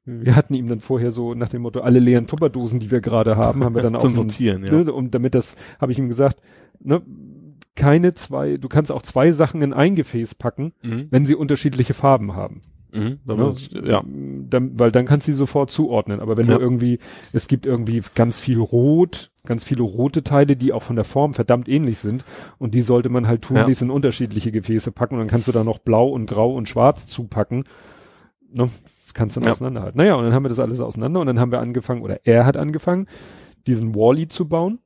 Wir 0.05 0.35
hatten 0.35 0.53
ihm 0.53 0.67
dann 0.67 0.79
vorher 0.81 1.11
so 1.11 1.33
nach 1.33 1.49
dem 1.49 1.63
Motto, 1.63 1.81
alle 1.81 1.99
leeren 1.99 2.27
Tupperdosen, 2.27 2.79
die 2.79 2.91
wir 2.91 3.01
gerade 3.01 3.37
haben, 3.37 3.63
haben 3.63 3.73
wir 3.75 3.81
dann 3.81 3.95
auch 3.95 4.01
Zum 4.01 4.13
so 4.13 4.21
Sortieren, 4.21 4.63
ja. 4.65 4.71
ne, 4.83 4.93
und 4.93 5.15
damit 5.15 5.33
das, 5.35 5.55
habe 5.81 5.91
ich 5.91 5.97
ihm 5.99 6.07
gesagt, 6.09 6.41
ne, 6.79 7.01
keine 7.75 8.13
zwei, 8.13 8.57
du 8.57 8.69
kannst 8.69 8.91
auch 8.91 9.01
zwei 9.01 9.31
Sachen 9.31 9.61
in 9.61 9.73
ein 9.73 9.95
Gefäß 9.95 10.35
packen, 10.35 10.73
Mhm. 10.83 11.07
wenn 11.09 11.25
sie 11.25 11.35
unterschiedliche 11.35 11.93
Farben 11.93 12.35
haben. 12.35 12.61
Mhm. 12.93 13.19
Ne? 13.25 13.53
Ja. 13.83 14.01
Dann, 14.49 14.79
weil 14.79 14.91
dann 14.91 15.05
kannst 15.05 15.27
du 15.27 15.33
sie 15.33 15.37
sofort 15.37 15.69
zuordnen. 15.69 16.21
Aber 16.21 16.37
wenn 16.37 16.47
Ja. 16.47 16.55
du 16.55 16.61
irgendwie, 16.61 16.99
es 17.33 17.47
gibt 17.49 17.65
irgendwie 17.65 18.01
ganz 18.15 18.39
viel 18.39 18.59
Rot, 18.59 19.31
ganz 19.45 19.65
viele 19.65 19.81
rote 19.83 20.23
Teile, 20.23 20.55
die 20.55 20.71
auch 20.71 20.83
von 20.83 20.95
der 20.95 21.03
Form 21.03 21.33
verdammt 21.33 21.67
ähnlich 21.67 21.97
sind. 21.97 22.23
Und 22.57 22.73
die 22.73 22.79
sollte 22.81 23.09
man 23.09 23.27
halt 23.27 23.41
tunlichst 23.41 23.81
in 23.81 23.89
unterschiedliche 23.91 24.53
Gefäße 24.53 24.93
packen. 24.93 25.15
Und 25.15 25.19
dann 25.19 25.27
kannst 25.27 25.49
du 25.49 25.51
da 25.51 25.65
noch 25.65 25.79
blau 25.79 26.07
und 26.07 26.27
grau 26.27 26.55
und 26.55 26.69
schwarz 26.69 27.05
zupacken. 27.07 27.65
Ne? 28.53 28.69
Kannst 29.15 29.35
dann 29.37 29.45
Ja. 29.45 29.51
auseinanderhalten. 29.51 29.97
Naja, 29.97 30.13
und 30.13 30.25
dann 30.25 30.33
haben 30.33 30.43
wir 30.43 30.49
das 30.49 30.59
alles 30.59 30.79
auseinander 30.79 31.21
und 31.21 31.25
dann 31.27 31.39
haben 31.39 31.51
wir 31.51 31.59
angefangen, 31.59 32.03
oder 32.03 32.19
er 32.25 32.45
hat 32.45 32.57
angefangen, 32.57 33.07
diesen 33.65 33.95
Wally 33.95 34.27
zu 34.27 34.47
bauen. 34.47 34.77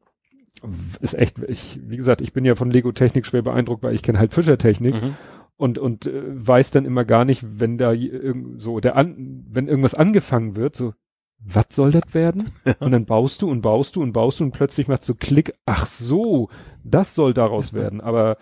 Ist 1.01 1.13
echt, 1.15 1.39
ich, 1.47 1.79
wie 1.83 1.97
gesagt, 1.97 2.21
ich 2.21 2.31
bin 2.33 2.45
ja 2.45 2.55
von 2.55 2.69
Lego 2.69 2.91
Technik 2.91 3.25
schwer 3.25 3.41
beeindruckt, 3.41 3.81
weil 3.83 3.95
ich 3.95 4.03
kenne 4.03 4.19
halt 4.19 4.33
Fischertechnik 4.33 4.93
Mhm. 4.95 5.15
und 5.57 5.77
und 5.79 6.05
äh, 6.05 6.21
weiß 6.25 6.71
dann 6.71 6.85
immer 6.85 7.05
gar 7.05 7.25
nicht, 7.25 7.43
wenn 7.59 7.77
da 7.77 7.93
so 8.57 8.79
der 8.79 8.95
an, 8.95 9.45
wenn 9.49 9.67
irgendwas 9.67 9.95
angefangen 9.95 10.55
wird, 10.55 10.75
so 10.75 10.93
was 11.41 11.67
soll 11.71 11.91
das 11.91 12.13
werden? 12.13 12.49
Und 12.81 12.91
dann 12.91 13.05
baust 13.05 13.41
du 13.41 13.49
und 13.49 13.61
baust 13.61 13.95
du 13.95 14.01
und 14.01 14.11
baust 14.11 14.41
du 14.41 14.43
und 14.43 14.51
plötzlich 14.51 14.89
macht 14.89 15.05
so 15.05 15.15
Klick, 15.15 15.53
ach 15.65 15.87
so, 15.87 16.49
das 16.83 17.15
soll 17.15 17.33
daraus 17.33 17.71
werden. 17.73 18.01
Aber 18.01 18.35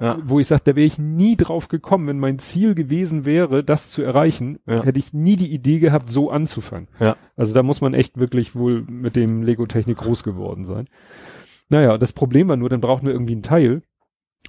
Ja. 0.00 0.18
wo 0.24 0.38
ich 0.38 0.46
sage, 0.46 0.62
da 0.64 0.76
wäre 0.76 0.86
ich 0.86 0.96
nie 0.98 1.36
drauf 1.36 1.66
gekommen, 1.66 2.06
wenn 2.06 2.20
mein 2.20 2.38
Ziel 2.38 2.76
gewesen 2.76 3.24
wäre, 3.24 3.64
das 3.64 3.90
zu 3.90 4.02
erreichen, 4.02 4.60
Ja. 4.64 4.84
hätte 4.84 5.00
ich 5.00 5.12
nie 5.12 5.34
die 5.34 5.52
Idee 5.52 5.80
gehabt, 5.80 6.08
so 6.08 6.30
anzufangen. 6.30 6.86
Ja. 7.00 7.16
Also 7.36 7.52
da 7.52 7.64
muss 7.64 7.80
man 7.80 7.94
echt 7.94 8.16
wirklich 8.16 8.54
wohl 8.54 8.82
mit 8.88 9.16
dem 9.16 9.42
Lego 9.42 9.66
Technik 9.66 9.96
groß 9.98 10.22
geworden 10.22 10.64
sein. 10.64 10.84
Naja, 11.68 11.98
das 11.98 12.12
Problem 12.12 12.48
war 12.48 12.56
nur, 12.56 12.68
dann 12.68 12.80
brauchten 12.80 13.06
wir 13.06 13.12
irgendwie 13.12 13.34
ein 13.34 13.42
Teil 13.42 13.82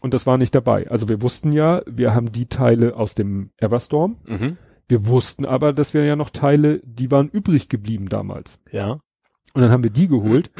und 0.02 0.14
das 0.14 0.28
war 0.28 0.38
nicht 0.38 0.54
dabei. 0.54 0.88
Also 0.90 1.10
wir 1.10 1.22
wussten 1.24 1.52
ja, 1.52 1.82
wir 1.88 2.14
haben 2.14 2.32
die 2.32 2.46
Teile 2.46 2.96
aus 2.96 3.16
dem 3.16 3.50
Everstorm. 3.58 4.18
Mhm. 4.28 4.58
Wir 4.88 5.08
wussten 5.08 5.46
aber, 5.46 5.74
dass 5.74 5.94
wir 5.96 6.04
ja 6.06 6.16
noch 6.16 6.30
Teile, 6.30 6.80
die 6.86 7.10
waren 7.10 7.28
übrig 7.28 7.70
geblieben 7.70 8.08
damals. 8.08 8.60
Ja. 8.72 9.00
Und 9.54 9.62
dann 9.64 9.72
haben 9.72 9.84
wir 9.84 9.90
die 9.90 10.08
geholt, 10.08 10.52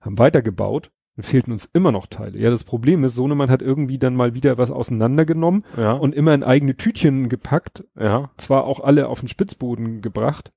haben 0.00 0.16
weitergebaut 0.18 0.90
fehlten 1.20 1.52
uns 1.52 1.68
immer 1.72 1.92
noch 1.92 2.06
Teile. 2.06 2.38
Ja, 2.38 2.50
das 2.50 2.64
Problem 2.64 3.04
ist, 3.04 3.14
Sohnemann 3.14 3.50
hat 3.50 3.62
irgendwie 3.62 3.98
dann 3.98 4.14
mal 4.14 4.34
wieder 4.34 4.58
was 4.58 4.70
auseinandergenommen 4.70 5.64
Ja. 5.80 5.92
und 5.92 6.14
immer 6.14 6.34
in 6.34 6.44
eigene 6.44 6.76
Tütchen 6.76 7.28
gepackt, 7.28 7.84
ja. 7.98 8.30
zwar 8.36 8.64
auch 8.64 8.80
alle 8.80 9.08
auf 9.08 9.20
den 9.20 9.28
Spitzboden 9.28 10.00
gebracht, 10.02 10.52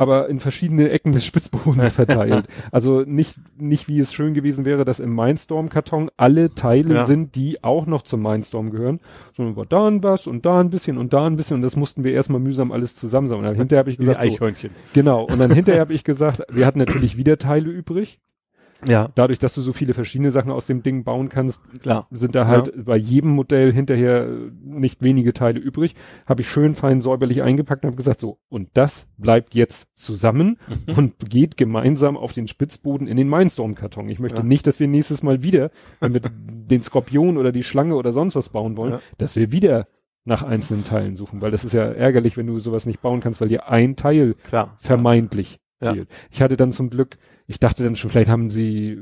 aber 0.00 0.28
in 0.28 0.38
verschiedene 0.38 0.90
Ecken 0.90 1.10
des 1.10 1.24
Spitzbodens 1.24 1.92
verteilt. 1.94 2.46
Also 2.70 3.00
nicht, 3.02 3.36
nicht 3.58 3.88
wie 3.88 3.98
es 3.98 4.12
schön 4.14 4.32
gewesen 4.32 4.64
wäre, 4.64 4.84
dass 4.84 5.00
im 5.00 5.12
Mindstorm-Karton 5.14 6.10
alle 6.16 6.54
Teile 6.54 6.94
Ja. 6.94 7.04
sind, 7.04 7.34
die 7.34 7.64
auch 7.64 7.84
noch 7.86 8.02
zum 8.02 8.22
Mindstorm 8.22 8.70
gehören, 8.70 9.00
sondern 9.36 9.56
war 9.56 9.66
da 9.66 9.88
ein 9.88 10.02
was 10.04 10.28
und 10.28 10.46
da 10.46 10.60
ein 10.60 10.70
bisschen 10.70 10.98
und 10.98 11.12
da 11.12 11.26
ein 11.26 11.34
bisschen 11.36 11.56
und 11.56 11.62
das 11.62 11.74
mussten 11.76 12.04
wir 12.04 12.12
erstmal 12.12 12.40
mühsam 12.40 12.70
alles 12.70 12.94
zusammensammeln. 12.94 13.48
Und 13.48 13.56
hinterher 13.56 13.80
habe 13.80 13.90
ich 13.90 13.98
gesagt, 13.98 14.22
so, 14.22 14.68
genau. 14.94 15.24
Und 15.24 15.38
dann 15.40 15.50
hinterher 15.52 15.80
habe 15.80 15.92
ich 15.94 16.04
gesagt, 16.04 16.42
wir 16.48 16.64
hatten 16.64 16.78
natürlich 16.78 17.16
wieder 17.16 17.36
Teile 17.38 17.68
übrig. 17.68 18.20
Ja. 18.86 19.10
Dadurch, 19.14 19.38
dass 19.40 19.54
du 19.54 19.60
so 19.60 19.72
viele 19.72 19.92
verschiedene 19.94 20.30
Sachen 20.30 20.52
aus 20.52 20.66
dem 20.66 20.82
Ding 20.84 21.02
bauen 21.02 21.28
kannst, 21.28 21.60
Klar. 21.82 22.06
sind 22.12 22.34
da 22.34 22.46
halt 22.46 22.84
bei 22.84 22.96
jedem 22.96 23.30
Modell 23.30 23.72
hinterher 23.72 24.26
äh, 24.28 24.50
nicht 24.62 25.02
wenige 25.02 25.32
Teile 25.32 25.58
übrig. 25.58 25.96
Habe 26.26 26.42
ich 26.42 26.48
schön 26.48 26.74
fein 26.74 27.00
säuberlich 27.00 27.42
eingepackt 27.42 27.82
und 27.84 27.88
habe 27.88 27.96
gesagt, 27.96 28.20
so, 28.20 28.38
und 28.48 28.68
das 28.74 29.06
bleibt 29.16 29.54
jetzt 29.54 29.88
zusammen 29.96 30.58
Mhm. 30.86 30.94
und 30.96 31.30
geht 31.30 31.56
gemeinsam 31.56 32.16
auf 32.16 32.32
den 32.32 32.46
Spitzboden 32.46 33.06
in 33.08 33.16
den 33.16 33.28
Mindstorm-Karton. 33.28 34.08
Ich 34.08 34.20
möchte 34.20 34.42
Ja. 34.42 34.44
nicht, 34.44 34.66
dass 34.66 34.78
wir 34.78 34.86
nächstes 34.88 35.22
Mal 35.24 35.42
wieder, 35.42 35.70
wenn 36.00 36.14
wir 36.14 36.20
den 36.70 36.82
Skorpion 36.82 37.36
oder 37.36 37.50
die 37.52 37.62
Schlange 37.64 37.96
oder 37.96 38.12
sonst 38.12 38.36
was 38.36 38.50
bauen 38.50 38.76
wollen, 38.76 38.92
Ja. 38.92 39.00
dass 39.18 39.34
wir 39.34 39.50
wieder 39.50 39.88
nach 40.24 40.42
einzelnen 40.42 40.84
Teilen 40.84 41.16
suchen, 41.16 41.40
weil 41.40 41.50
das 41.50 41.64
ist 41.64 41.72
ja 41.72 41.84
ärgerlich, 41.84 42.36
wenn 42.36 42.46
du 42.46 42.58
sowas 42.58 42.84
nicht 42.86 43.00
bauen 43.00 43.20
kannst, 43.20 43.40
weil 43.40 43.48
dir 43.48 43.68
ein 43.70 43.96
Teil 43.96 44.34
Klar. 44.44 44.76
vermeintlich 44.78 45.58
Ja. 45.82 45.94
fehlt. 45.94 46.08
Ich 46.30 46.42
hatte 46.42 46.56
dann 46.56 46.70
zum 46.72 46.90
Glück, 46.90 47.16
ich 47.48 47.58
dachte 47.58 47.82
dann 47.82 47.96
schon, 47.96 48.10
vielleicht 48.10 48.30
haben 48.30 48.50
sie, 48.50 48.98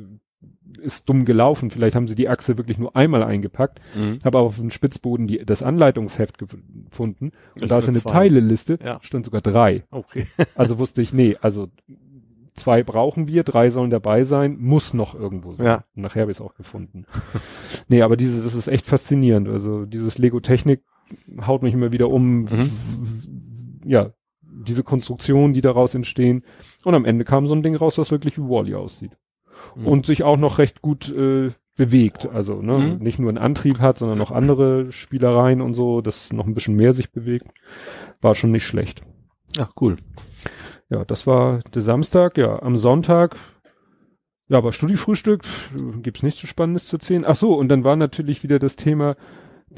ist 0.81 1.09
dumm 1.09 1.25
gelaufen, 1.27 1.69
vielleicht 1.71 1.95
haben 1.95 2.09
sie 2.09 2.15
die 2.15 2.29
Achse 2.29 2.57
wirklich 2.57 2.79
nur 2.79 2.97
einmal 2.97 3.23
eingepackt, 3.23 3.81
Mhm. 3.95 4.19
habe 4.25 4.39
aber 4.39 4.47
auf 4.47 4.57
dem 4.57 4.71
Spitzboden 4.71 5.27
die, 5.27 5.45
das 5.45 5.63
Anleitungsheft 5.63 6.41
gef- 6.41 6.57
gefunden 6.89 7.33
und 7.57 7.63
Ich 7.65 7.69
da 7.69 7.79
ist 7.79 7.89
eine 7.89 7.99
zwei. 7.99 8.11
Teileliste, 8.13 8.79
Ja. 8.83 8.99
stand 9.03 9.25
sogar 9.27 9.41
drei. 9.43 9.85
Okay. 9.91 10.27
Also 10.55 10.79
wusste 10.79 11.03
ich, 11.03 11.13
nee, 11.13 11.37
also 11.43 11.69
zwei 12.55 12.83
brauchen 12.83 13.29
wir, 13.29 13.43
drei 13.45 13.69
sollen 13.71 13.91
dabei 13.91 14.25
sein, 14.25 14.57
muss 14.59 14.95
noch 14.95 15.15
irgendwo 15.15 15.53
sein. 15.53 15.67
Ja. 15.67 15.85
Und 15.95 16.03
nachher 16.03 16.23
habe 16.23 16.31
ich 16.31 16.39
es 16.39 16.41
auch 16.41 16.55
gefunden. 16.55 17.05
nee, 17.89 18.01
aber 18.03 18.17
dieses, 18.17 18.45
das 18.45 18.55
ist 18.55 18.69
echt 18.69 18.87
faszinierend. 18.87 19.49
Also 19.49 19.85
dieses 19.85 20.17
Lego 20.19 20.41
Technik 20.41 20.81
haut 21.47 21.63
mich 21.63 21.75
immer 21.75 21.93
wieder 21.93 22.11
um. 22.11 22.41
Mhm. 22.45 22.71
Ja, 23.85 24.11
diese 24.65 24.83
Konstruktionen, 24.83 25.53
die 25.53 25.61
daraus 25.61 25.95
entstehen. 25.95 26.45
Und 26.85 26.95
am 26.95 27.05
Ende 27.05 27.25
kam 27.25 27.47
so 27.47 27.55
ein 27.55 27.63
Ding 27.63 27.77
raus, 27.77 27.99
was 27.99 28.11
wirklich 28.11 28.39
wie 28.39 28.43
Wally 28.43 28.75
aussieht. 28.75 29.13
Mhm. 29.75 29.87
Und 29.87 30.07
sich 30.07 30.23
auch 30.23 30.37
noch 30.37 30.59
recht 30.59 30.83
gut 30.83 31.09
äh, 31.11 31.51
bewegt. 31.77 32.27
Also 32.27 32.63
ne, 32.63 32.79
Mhm. 32.79 33.03
nicht 33.03 33.19
nur 33.19 33.29
einen 33.29 33.39
Antrieb 33.39 33.81
hat, 33.81 33.99
sondern 33.99 34.19
noch 34.19 34.31
andere 34.31 34.91
Spielereien 34.93 35.61
und 35.61 35.75
so, 35.75 36.01
dass 36.01 36.33
noch 36.33 36.47
ein 36.47 36.55
bisschen 36.55 36.77
mehr 36.77 36.93
sich 36.93 37.13
bewegt. 37.13 37.47
War 38.21 38.35
schon 38.35 38.51
nicht 38.53 38.65
schlecht. 38.65 39.03
Ja, 39.57 39.69
cool. 39.81 39.97
Ja, 40.89 41.05
das 41.05 41.27
war 41.27 41.61
der 41.75 41.83
Samstag. 41.83 42.39
Ja, 42.39 42.63
am 42.63 42.77
Sonntag, 42.77 43.37
ja, 44.49 44.63
war 44.63 44.73
Studiefrühstück. 44.73 45.43
Gibt's 46.03 46.23
nichts 46.23 46.41
so 46.41 46.47
Spannendes 46.47 46.87
zu 46.87 46.97
erzählen. 46.97 47.25
Ach 47.27 47.37
so, 47.37 47.55
und 47.55 47.69
dann 47.69 47.85
war 47.85 47.97
natürlich 47.97 48.43
wieder 48.43 48.59
das 48.59 48.77
Thema, 48.77 49.17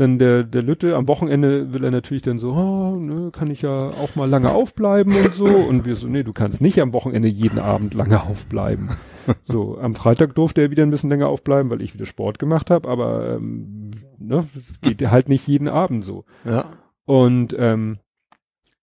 dann 0.01 0.19
der, 0.19 0.45
der 0.45 0.63
Lütte, 0.63 0.97
am 0.97 1.09
Wochenende 1.09 1.73
will 1.73 1.85
er 1.85 1.91
natürlich 1.91 2.23
dann 2.23 2.39
so, 2.39 2.53
oh, 2.53 2.97
ne, 2.97 3.31
kann 3.31 3.51
ich 3.51 3.63
ja 3.63 3.89
auch 3.89 4.17
mal 4.17 4.29
lange 4.29 4.51
aufbleiben 4.53 5.15
und 5.15 5.35
so. 5.35 5.47
Und 5.47 5.85
wir 5.85 5.97
so, 5.97 6.09
nee, 6.09 6.23
du 6.23 6.33
kannst 6.33 6.61
nicht 6.61 6.81
am 6.81 6.93
Wochenende 6.93 7.29
jeden 7.29 7.59
Abend 7.59 7.95
lange 7.95 8.23
aufbleiben. 8.23 8.91
So, 9.45 9.79
am 9.79 9.95
Freitag 9.95 10.35
durfte 10.37 10.63
er 10.63 10.71
wieder 10.71 10.83
ein 10.85 10.91
bisschen 10.91 11.11
länger 11.11 11.29
aufbleiben, 11.29 11.71
weil 11.71 11.83
ich 11.83 11.93
wieder 11.93 12.07
Sport 12.07 12.39
gemacht 12.39 12.71
habe, 12.71 12.89
aber 12.89 13.37
ähm, 13.37 13.91
ne, 14.19 14.47
geht 14.81 15.07
halt 15.07 15.29
nicht 15.29 15.47
jeden 15.47 15.69
Abend 15.69 16.03
so. 16.03 16.25
Ja. 16.47 16.65
Und 17.05 17.55
ähm, 17.59 17.99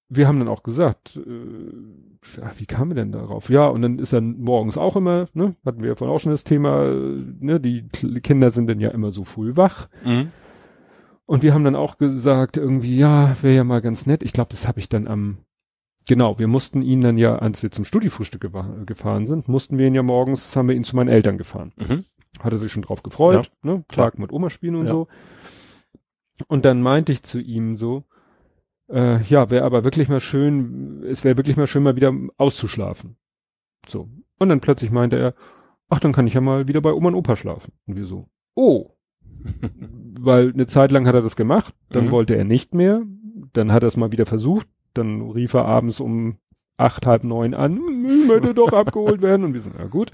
wir 0.07 0.27
haben 0.27 0.37
dann 0.37 0.47
auch 0.47 0.61
gesagt, 0.61 1.17
äh, 1.17 2.49
wie 2.57 2.65
kamen 2.65 2.91
wir 2.91 2.95
denn 2.95 3.11
darauf? 3.11 3.49
Ja, 3.49 3.67
und 3.67 3.81
dann 3.81 3.99
ist 3.99 4.13
er 4.13 4.21
morgens 4.21 4.77
auch 4.77 4.95
immer, 4.95 5.27
ne, 5.33 5.55
hatten 5.65 5.81
wir 5.81 5.89
ja 5.89 5.95
vorhin 5.95 6.15
auch 6.15 6.19
schon 6.19 6.31
das 6.31 6.43
Thema, 6.43 6.85
äh, 6.85 7.17
ne, 7.39 7.59
die 7.59 7.87
Kinder 8.21 8.51
sind 8.51 8.67
dann 8.67 8.79
ja 8.79 8.89
immer 8.89 9.11
so 9.11 9.23
früh 9.23 9.55
wach. 9.55 9.89
Mhm. 10.03 10.31
Und 11.25 11.41
wir 11.43 11.53
haben 11.53 11.63
dann 11.63 11.75
auch 11.75 11.97
gesagt, 11.97 12.57
irgendwie, 12.57 12.97
ja, 12.97 13.35
wäre 13.41 13.55
ja 13.55 13.63
mal 13.63 13.81
ganz 13.81 14.05
nett. 14.05 14.21
Ich 14.23 14.33
glaube, 14.33 14.49
das 14.51 14.67
habe 14.67 14.79
ich 14.79 14.89
dann 14.89 15.07
am, 15.07 15.39
genau, 16.07 16.37
wir 16.37 16.47
mussten 16.47 16.81
ihn 16.81 17.01
dann 17.01 17.17
ja, 17.17 17.37
als 17.37 17.63
wir 17.63 17.71
zum 17.71 17.83
Studiefrühstück 17.85 18.49
gefahren 18.85 19.25
sind, 19.25 19.47
mussten 19.47 19.77
wir 19.77 19.87
ihn 19.87 19.95
ja 19.95 20.03
morgens, 20.03 20.55
haben 20.55 20.67
wir 20.67 20.75
ihn 20.75 20.83
zu 20.83 20.95
meinen 20.95 21.09
Eltern 21.09 21.37
gefahren. 21.37 21.73
Mhm. 21.77 22.05
Hat 22.39 22.51
er 22.51 22.57
sich 22.57 22.71
schon 22.71 22.83
drauf 22.83 23.01
gefreut, 23.01 23.51
ne? 23.63 23.83
Tag 23.87 24.19
mit 24.19 24.31
Oma 24.31 24.49
spielen 24.49 24.75
und 24.75 24.85
Ja. 24.85 24.91
so. 24.91 25.07
Und 26.47 26.65
dann 26.65 26.81
meinte 26.81 27.11
ich 27.11 27.23
zu 27.23 27.39
ihm 27.39 27.75
so, 27.75 28.03
äh, 28.89 29.23
ja, 29.23 29.49
wäre 29.49 29.65
aber 29.65 29.83
wirklich 29.83 30.09
mal 30.09 30.19
schön, 30.19 31.01
es 31.03 31.23
wäre 31.23 31.37
wirklich 31.37 31.57
mal 31.57 31.65
schön, 31.65 31.81
mal 31.83 31.95
wieder 31.95 32.13
auszuschlafen. 32.37 33.15
So. 33.87 34.09
Und 34.37 34.49
dann 34.49 34.59
plötzlich 34.59 34.91
meinte 34.91 35.17
er, 35.17 35.33
ach, 35.89 35.99
dann 35.99 36.11
kann 36.11 36.27
ich 36.27 36.33
ja 36.33 36.41
mal 36.41 36.67
wieder 36.67 36.81
bei 36.81 36.91
Oma 36.91 37.07
und 37.07 37.15
Opa 37.15 37.35
schlafen. 37.35 37.73
Und 37.87 37.95
wir 37.95 38.05
so, 38.05 38.27
oh. 38.53 38.91
Weil 40.19 40.51
eine 40.53 40.65
Zeit 40.67 40.91
lang 40.91 41.07
hat 41.07 41.15
er 41.15 41.21
das 41.21 41.35
gemacht, 41.35 41.73
dann 41.89 42.05
Mhm. 42.07 42.11
wollte 42.11 42.35
er 42.35 42.43
nicht 42.45 42.73
mehr, 42.73 43.01
dann 43.53 43.71
hat 43.71 43.83
er 43.83 43.87
es 43.87 43.97
mal 43.97 44.11
wieder 44.11 44.25
versucht, 44.25 44.67
dann 44.93 45.21
rief 45.31 45.53
er 45.53 45.65
abends 45.65 45.99
um 45.99 46.37
acht, 46.77 47.05
halb 47.05 47.23
neun 47.23 47.53
an, 47.53 47.79
ich 48.07 48.27
möchte 48.27 48.53
doch 48.53 48.73
abgeholt 48.73 49.21
werden 49.21 49.43
und 49.45 49.53
wir 49.53 49.61
sind, 49.61 49.75
na 49.77 49.85
gut. 49.85 50.11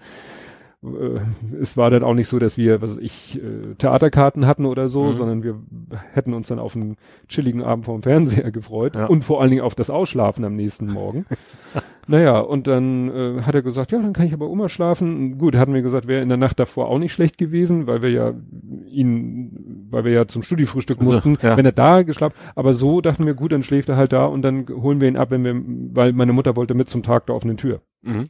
Äh, 0.84 1.19
Es 1.60 1.77
war 1.77 1.90
dann 1.92 2.03
auch 2.03 2.16
nicht 2.16 2.27
so, 2.27 2.40
dass 2.40 2.58
wir, 2.58 2.82
was 2.82 2.98
ich, 2.98 3.40
äh, 3.42 3.76
Theaterkarten 3.77 4.48
hatten 4.48 4.66
oder 4.66 4.88
so, 4.90 5.03
Mhm. 5.06 5.14
sondern 5.14 5.43
wir 5.43 5.60
hätten 6.14 6.34
uns 6.34 6.48
dann 6.48 6.58
auf 6.60 6.76
einen 6.76 6.98
chilligen 7.27 7.61
Abend 7.64 7.85
vorm 7.85 8.01
Fernseher 8.01 8.51
gefreut 8.51 8.95
Ja. 8.95 9.06
und 9.06 9.24
vor 9.24 9.42
allen 9.42 9.51
Dingen 9.51 9.61
auf 9.61 9.76
das 9.76 9.90
Ausschlafen 9.92 10.43
am 10.43 10.56
nächsten 10.56 10.88
Morgen. 10.92 11.26
naja, 12.08 12.40
und 12.40 12.68
dann 12.68 13.10
äh, 13.10 13.42
hat 13.44 13.56
er 13.56 13.62
gesagt, 13.62 13.92
ja, 13.92 14.02
dann 14.02 14.14
kann 14.14 14.26
ich 14.26 14.34
aber 14.34 14.50
Oma 14.50 14.70
schlafen. 14.70 15.38
Gut, 15.38 15.56
hatten 15.56 15.74
wir 15.74 15.82
gesagt, 15.82 16.08
wäre 16.08 16.22
in 16.22 16.30
der 16.30 16.38
Nacht 16.38 16.60
davor 16.60 16.88
auch 16.88 17.00
nicht 17.00 17.14
schlecht 17.14 17.38
gewesen, 17.38 17.88
weil 17.88 18.02
wir 18.02 18.10
ja 18.10 18.34
ihn, 18.88 19.88
weil 19.90 20.04
wir 20.06 20.12
ja 20.12 20.28
zum 20.28 20.44
Studiefrühstück 20.44 21.02
So, 21.04 21.12
mussten, 21.12 21.38
ja. 21.42 21.58
wenn 21.58 21.66
er 21.66 21.72
da 21.72 22.02
geschlafen. 22.02 22.36
Aber 22.56 22.74
so 22.74 23.02
dachten 23.02 23.26
wir, 23.26 23.34
gut, 23.34 23.52
dann 23.52 23.64
schläft 23.64 23.90
er 23.90 23.98
halt 23.98 24.14
da 24.14 24.26
und 24.26 24.42
dann 24.42 24.68
holen 24.70 25.00
wir 25.02 25.08
ihn 25.08 25.18
ab, 25.18 25.32
wenn 25.32 25.44
wir, 25.44 25.56
weil 25.96 26.14
meine 26.14 26.34
Mutter 26.34 26.56
wollte 26.56 26.74
mit 26.74 26.90
zum 26.90 27.04
Tag 27.04 27.28
der 27.28 27.36
offenen 27.36 27.58
Tür. 27.58 27.82
Mhm. 28.02 28.30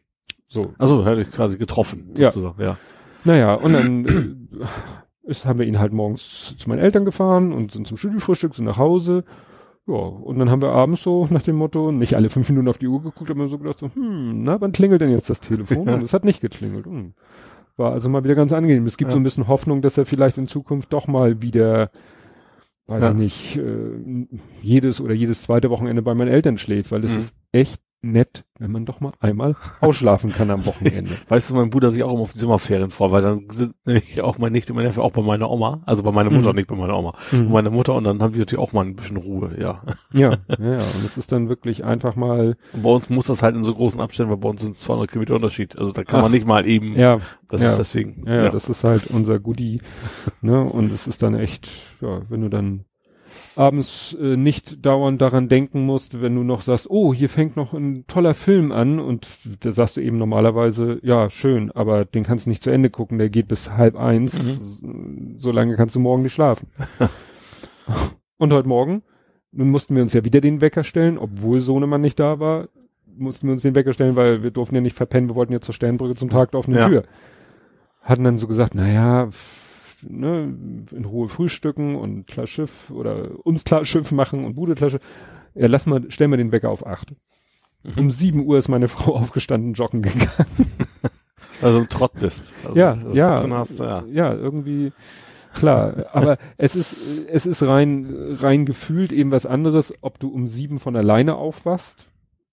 So. 0.49 0.73
Also 0.77 1.05
hätte 1.05 1.21
ich 1.21 1.31
quasi 1.31 1.57
getroffen, 1.57 2.11
Ja. 2.17 2.29
sozusagen, 2.29 2.61
ja. 2.61 2.77
Naja, 3.23 3.53
und 3.53 3.73
dann 3.73 4.05
äh, 4.05 5.29
ist, 5.29 5.45
haben 5.45 5.59
wir 5.59 5.65
ihn 5.65 5.79
halt 5.79 5.93
morgens 5.93 6.55
zu 6.57 6.67
meinen 6.67 6.79
Eltern 6.79 7.05
gefahren 7.05 7.53
und 7.53 7.71
sind 7.71 7.87
zum 7.87 7.97
Studiefrühstück, 7.97 8.55
sind 8.55 8.65
nach 8.65 8.77
Hause. 8.77 9.23
Ja, 9.91 9.97
und 9.97 10.39
dann 10.39 10.49
haben 10.49 10.61
wir 10.61 10.69
abends 10.69 11.03
so 11.03 11.27
nach 11.29 11.41
dem 11.41 11.57
Motto, 11.57 11.91
nicht 11.91 12.15
alle 12.15 12.29
fünf 12.29 12.49
Minuten 12.49 12.69
auf 12.69 12.77
die 12.77 12.87
Uhr 12.87 13.01
geguckt, 13.03 13.29
aber 13.29 13.47
so 13.49 13.57
gedacht 13.57 13.79
so, 13.79 13.89
hm, 13.93 14.43
na, 14.43 14.61
wann 14.61 14.71
klingelt 14.71 15.01
denn 15.01 15.11
jetzt 15.11 15.29
das 15.29 15.41
Telefon? 15.41 15.89
Und 15.89 16.01
es 16.03 16.13
hat 16.13 16.23
nicht 16.23 16.39
geklingelt. 16.41 16.85
Hm. 16.85 17.13
War 17.77 17.91
also 17.93 18.07
mal 18.09 18.23
wieder 18.23 18.35
ganz 18.35 18.53
angenehm. 18.53 18.85
Es 18.85 18.97
gibt 18.97 19.09
Ja. 19.09 19.13
so 19.13 19.19
ein 19.19 19.23
bisschen 19.23 19.47
Hoffnung, 19.47 19.81
dass 19.81 19.97
er 19.97 20.05
vielleicht 20.05 20.37
in 20.37 20.47
Zukunft 20.47 20.93
doch 20.93 21.07
mal 21.07 21.41
wieder, 21.41 21.89
weiß 22.87 23.03
Ja. 23.03 23.11
ich 23.11 23.17
nicht, 23.17 23.57
äh, 23.57 24.27
jedes 24.61 25.01
oder 25.01 25.13
jedes 25.13 25.43
zweite 25.43 25.69
Wochenende 25.69 26.01
bei 26.01 26.13
meinen 26.13 26.29
Eltern 26.31 26.57
schläft, 26.57 26.91
weil 26.91 27.03
es 27.03 27.13
Mhm. 27.13 27.19
ist 27.19 27.35
echt 27.51 27.81
nett, 28.03 28.45
wenn 28.57 28.71
man 28.71 28.85
doch 28.85 28.99
mal 28.99 29.11
einmal 29.19 29.55
ausschlafen 29.79 30.31
kann 30.31 30.49
am 30.49 30.65
Wochenende. 30.65 31.11
Weißt 31.27 31.49
du, 31.51 31.55
mein 31.55 31.69
Bruder 31.69 31.91
sich 31.91 32.01
auch 32.03 32.11
immer 32.11 32.21
auf 32.21 32.33
die 32.33 32.39
Sommerferien 32.39 32.89
vor, 32.89 33.11
weil 33.11 33.21
dann 33.21 33.47
sind 33.51 33.75
nämlich 33.85 34.21
auch 34.21 34.39
mein 34.39 34.51
Nichte 34.51 34.73
und 34.73 34.77
mein 34.77 34.85
Neffe 34.85 35.03
auch 35.03 35.11
bei 35.11 35.21
meiner 35.21 35.49
Oma, 35.51 35.81
also 35.85 36.01
bei 36.01 36.11
meiner 36.11 36.31
Mutter, 36.31 36.49
Mhm. 36.49 36.55
nicht 36.55 36.67
bei 36.67 36.75
meiner 36.75 36.97
Oma, 36.97 37.13
Mhm. 37.31 37.45
bei 37.45 37.51
meiner 37.51 37.69
Mutter 37.69 37.93
und 37.93 38.03
dann 38.05 38.21
haben 38.21 38.33
die 38.33 38.39
natürlich 38.39 38.63
auch 38.63 38.73
mal 38.73 38.85
ein 38.85 38.95
bisschen 38.95 39.17
Ruhe, 39.17 39.55
ja. 39.59 39.83
Ja, 40.13 40.31
ja, 40.31 40.37
ja. 40.59 40.77
Und 40.77 41.05
es 41.05 41.17
ist 41.17 41.31
dann 41.31 41.47
wirklich 41.47 41.83
einfach 41.83 42.15
mal, 42.15 42.57
Und 42.73 42.81
bei 42.83 42.89
uns 42.89 43.09
muss 43.09 43.27
das 43.27 43.43
halt 43.43 43.55
in 43.55 43.63
so 43.63 43.75
großen 43.75 44.01
Abständen, 44.01 44.31
weil 44.31 44.37
bei 44.37 44.49
uns 44.49 44.61
sind 44.61 44.71
es 44.71 44.79
200 44.81 45.09
Kilometer 45.11 45.35
Unterschied, 45.35 45.77
also 45.77 45.91
da 45.91 46.03
kann 46.03 46.19
Ach. 46.19 46.23
man 46.23 46.31
nicht 46.31 46.47
mal 46.47 46.65
eben, 46.65 46.95
ja, 46.97 47.19
das 47.49 47.61
ja. 47.61 47.67
ist 47.67 47.77
deswegen, 47.77 48.23
ja, 48.25 48.45
ja, 48.45 48.49
das 48.49 48.67
ist 48.67 48.83
halt 48.83 49.07
unser 49.07 49.39
Goodie, 49.39 49.79
ne? 50.41 50.63
Und 50.63 50.91
es 50.91 51.05
ist 51.07 51.21
dann 51.21 51.35
echt, 51.35 51.69
ja, 52.01 52.21
wenn 52.29 52.41
du 52.41 52.49
dann 52.49 52.85
abends 53.55 54.15
äh, 54.19 54.37
nicht 54.37 54.85
dauernd 54.85 55.21
daran 55.21 55.49
denken 55.49 55.85
musst, 55.85 56.21
wenn 56.21 56.35
du 56.35 56.43
noch 56.43 56.61
sagst, 56.61 56.89
oh, 56.89 57.13
hier 57.13 57.29
fängt 57.29 57.55
noch 57.55 57.73
ein 57.73 58.05
toller 58.07 58.33
Film 58.33 58.71
an 58.71 58.99
und 58.99 59.27
da 59.61 59.71
sagst 59.71 59.97
du 59.97 60.01
eben 60.01 60.17
normalerweise, 60.17 60.99
ja, 61.03 61.29
schön, 61.29 61.71
aber 61.71 62.05
den 62.05 62.23
kannst 62.23 62.45
du 62.45 62.49
nicht 62.49 62.63
zu 62.63 62.69
Ende 62.71 62.89
gucken, 62.89 63.17
der 63.17 63.29
geht 63.29 63.47
bis 63.47 63.71
halb 63.71 63.95
eins, 63.95 64.81
so 65.37 65.51
lange 65.51 65.75
kannst 65.75 65.95
du 65.95 65.99
morgen 65.99 66.23
nicht 66.23 66.33
schlafen. 66.33 66.67
und 68.37 68.53
heute 68.53 68.67
Morgen, 68.67 69.03
nun 69.51 69.69
mussten 69.69 69.95
wir 69.95 70.01
uns 70.01 70.13
ja 70.13 70.23
wieder 70.23 70.41
den 70.41 70.61
Wecker 70.61 70.83
stellen, 70.83 71.17
obwohl 71.17 71.59
Sohnemann 71.59 72.01
nicht 72.01 72.19
da 72.19 72.39
war, 72.39 72.69
mussten 73.17 73.47
wir 73.47 73.53
uns 73.53 73.61
den 73.61 73.75
Wecker 73.75 73.93
stellen, 73.93 74.15
weil 74.15 74.43
wir 74.43 74.51
durften 74.51 74.75
ja 74.75 74.81
nicht 74.81 74.95
verpennen, 74.95 75.29
wir 75.29 75.35
wollten 75.35 75.53
ja 75.53 75.61
zur 75.61 75.73
Sternbrücke 75.73 76.15
zum 76.15 76.29
Tag 76.29 76.51
der 76.51 76.59
offenen 76.59 76.79
Ja. 76.79 76.87
Tür. 76.87 77.03
Hatten 78.01 78.23
dann 78.23 78.39
so 78.39 78.47
gesagt, 78.47 78.73
naja, 78.73 79.29
ne, 80.07 80.53
in 80.91 81.05
Ruhe 81.05 81.29
frühstücken 81.29 81.95
und 81.95 82.27
klar 82.27 82.47
Schiff 82.47 82.89
oder 82.91 83.29
uns 83.45 83.63
klar 83.63 83.85
Schiff 83.85 84.11
machen 84.11 84.45
und 84.45 84.55
Bude 84.55 84.75
klar 84.75 84.89
Schiff. 84.89 85.01
Ja, 85.53 85.67
lass 85.67 85.85
mal, 85.85 86.03
stell 86.09 86.27
mal 86.27 86.37
den 86.37 86.51
Wecker 86.51 86.69
auf 86.69 86.85
acht. 86.85 87.13
Mhm. 87.83 87.91
Um 87.97 88.11
sieben 88.11 88.45
Uhr 88.45 88.57
ist 88.57 88.67
meine 88.67 88.87
Frau 88.89 89.15
aufgestanden, 89.15 89.73
joggen 89.73 90.01
gegangen. 90.01 90.29
also 91.61 91.79
ein 91.79 91.89
Trott 91.89 92.13
bist. 92.19 92.53
Also 92.65 92.79
ja, 92.79 92.97
ja, 93.13 93.49
hast, 93.51 93.79
ja. 93.79 94.03
ja, 94.11 94.33
irgendwie, 94.33 94.91
klar. 95.53 96.05
aber 96.13 96.37
es 96.57 96.75
ist, 96.75 96.95
es 97.27 97.45
ist 97.45 97.63
rein, 97.63 98.35
rein 98.39 98.65
gefühlt 98.65 99.11
eben 99.11 99.31
was 99.31 99.45
anderes, 99.45 99.93
ob 100.01 100.19
du 100.19 100.29
um 100.29 100.47
sieben 100.47 100.79
von 100.79 100.95
alleine 100.95 101.35
aufwachst. 101.35 102.07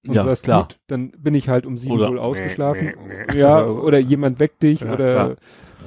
Und 0.07 0.15
Ja, 0.15 0.25
sagst, 0.25 0.45
klar. 0.45 0.63
gut, 0.63 0.79
dann 0.87 1.11
bin 1.11 1.35
ich 1.35 1.49
halt 1.49 1.67
um 1.67 1.77
sieben 1.77 1.95
Oder- 1.95 2.09
wohl 2.09 2.19
ausgeschlafen. 2.19 2.93
Also- 3.27 3.39
ja, 3.39 3.67
oder 3.67 3.99
jemand 3.99 4.39
weckt 4.41 4.63
dich 4.63 4.81
Ja, 4.81 4.93
oder, 4.95 5.11
klar. 5.11 5.37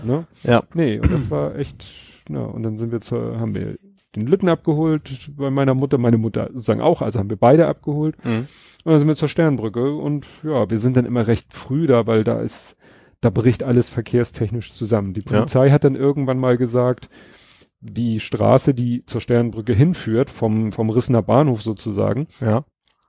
Ne? 0.03 0.25
Ja. 0.43 0.61
Nee, 0.73 0.97
und 0.99 1.11
das 1.11 1.29
war 1.31 1.55
echt, 1.55 1.85
ja, 2.29 2.41
und 2.41 2.63
dann 2.63 2.77
sind 2.77 2.91
wir 2.91 3.01
zur, 3.01 3.39
haben 3.39 3.55
wir 3.55 3.77
den 4.15 4.27
Lütten 4.27 4.49
abgeholt 4.49 5.31
bei 5.37 5.49
meiner 5.49 5.73
Mutter, 5.73 5.97
meine 5.97 6.17
Mutter 6.17 6.49
sozusagen 6.51 6.81
auch, 6.81 7.01
also 7.01 7.19
haben 7.19 7.29
wir 7.29 7.37
beide 7.37 7.67
abgeholt. 7.67 8.15
Mhm. 8.25 8.47
Und 8.83 8.91
dann 8.91 8.99
sind 8.99 9.07
wir 9.07 9.15
zur 9.15 9.29
Sternbrücke 9.29 9.93
und 9.95 10.27
ja, 10.43 10.69
wir 10.69 10.79
sind 10.79 10.97
dann 10.97 11.05
immer 11.05 11.27
recht 11.27 11.53
früh 11.53 11.85
da, 11.87 12.07
weil 12.07 12.23
da 12.23 12.41
ist, 12.41 12.75
da 13.21 13.29
bricht 13.29 13.63
alles 13.63 13.89
verkehrstechnisch 13.89 14.73
zusammen. 14.73 15.13
Die 15.13 15.21
Ja. 15.21 15.37
Polizei 15.37 15.69
hat 15.69 15.83
dann 15.83 15.95
irgendwann 15.95 16.39
mal 16.39 16.57
gesagt, 16.57 17.09
die 17.79 18.19
Straße, 18.19 18.73
die 18.73 19.05
zur 19.05 19.21
Sternbrücke 19.21 19.73
hinführt, 19.73 20.29
vom, 20.29 20.71
vom 20.71 20.89
Rissener 20.89 21.21
Bahnhof 21.21 21.61
sozusagen, 21.61 22.27
Ja. 22.39 22.65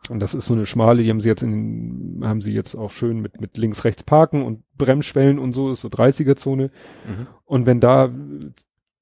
Und 0.08 0.20
das 0.20 0.34
ist 0.34 0.46
so 0.46 0.54
eine 0.54 0.66
schmale, 0.66 1.02
die 1.02 1.10
haben 1.10 1.20
sie 1.20 1.28
jetzt 1.28 1.42
in, 1.42 2.20
haben 2.24 2.40
sie 2.40 2.52
jetzt 2.52 2.74
auch 2.74 2.90
schön 2.90 3.20
mit, 3.20 3.40
mit 3.40 3.56
links, 3.56 3.84
rechts 3.84 4.02
parken 4.02 4.42
und 4.42 4.64
Bremsschwellen 4.76 5.38
und 5.38 5.52
so, 5.52 5.72
ist 5.72 5.82
so 5.82 5.88
30er-Zone. 5.88 6.70
Mhm. 7.06 7.26
Und 7.44 7.66
wenn 7.66 7.80
da 7.80 8.10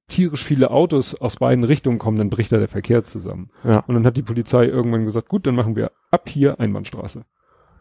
tierisch 0.08 0.44
viele 0.44 0.70
Autos 0.70 1.14
aus 1.14 1.36
beiden 1.36 1.64
Richtungen 1.64 1.98
kommen, 1.98 2.18
dann 2.18 2.30
bricht 2.30 2.52
da 2.52 2.58
der 2.58 2.68
Verkehr 2.68 3.02
zusammen. 3.02 3.50
Ja. 3.64 3.80
Und 3.86 3.94
dann 3.94 4.04
hat 4.04 4.16
die 4.16 4.22
Polizei 4.22 4.66
irgendwann 4.66 5.04
gesagt, 5.04 5.28
gut, 5.28 5.46
dann 5.46 5.54
machen 5.54 5.76
wir 5.76 5.92
ab 6.10 6.28
hier 6.28 6.60
Einbahnstraße. 6.60 7.24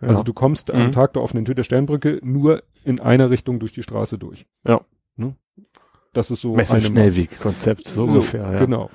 Also 0.01 0.23
du 0.23 0.33
kommst 0.33 0.71
am 0.71 0.87
Mhm. 0.87 0.91
Tag 0.93 1.13
der 1.13 1.21
offenen 1.21 1.43
Tür 1.43 1.55
der 1.55 1.63
Sternbrücke 1.63 2.19
nur 2.23 2.63
in 2.85 3.01
einer 3.01 3.29
Richtung 3.29 3.59
durch 3.59 3.73
die 3.73 3.83
Straße 3.83 4.17
durch. 4.17 4.45
Ja. 4.65 4.81
Ne? 5.17 5.35
Das 6.13 6.31
ist 6.31 6.41
so 6.41 6.55
Messe 6.55 6.77
eine 6.77 6.85
Schnellweg-Konzept, 6.85 7.87
so, 7.87 8.05
ungefähr, 8.05 8.49
ja. 8.49 8.59
Genau. 8.59 8.89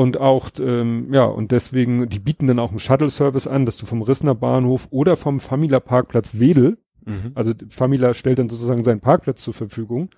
Und 0.00 0.18
auch, 0.18 0.48
ähm, 0.60 1.12
ja, 1.12 1.24
und 1.24 1.52
deswegen, 1.52 2.08
die 2.08 2.20
bieten 2.20 2.46
dann 2.46 2.58
auch 2.58 2.70
einen 2.70 2.78
Shuttle-Service 2.78 3.46
an, 3.46 3.66
dass 3.66 3.76
du 3.76 3.84
vom 3.84 4.00
Rissner 4.00 4.34
Bahnhof 4.34 4.88
oder 4.90 5.16
vom 5.18 5.40
Famila 5.40 5.78
Parkplatz 5.80 6.38
Wedel, 6.40 6.78
Mhm. 7.04 7.32
also 7.34 7.52
Famila 7.68 8.14
stellt 8.14 8.38
dann 8.38 8.48
sozusagen 8.48 8.82
seinen 8.84 9.00
Parkplatz 9.00 9.42
zur 9.42 9.52
Verfügung, 9.52 10.08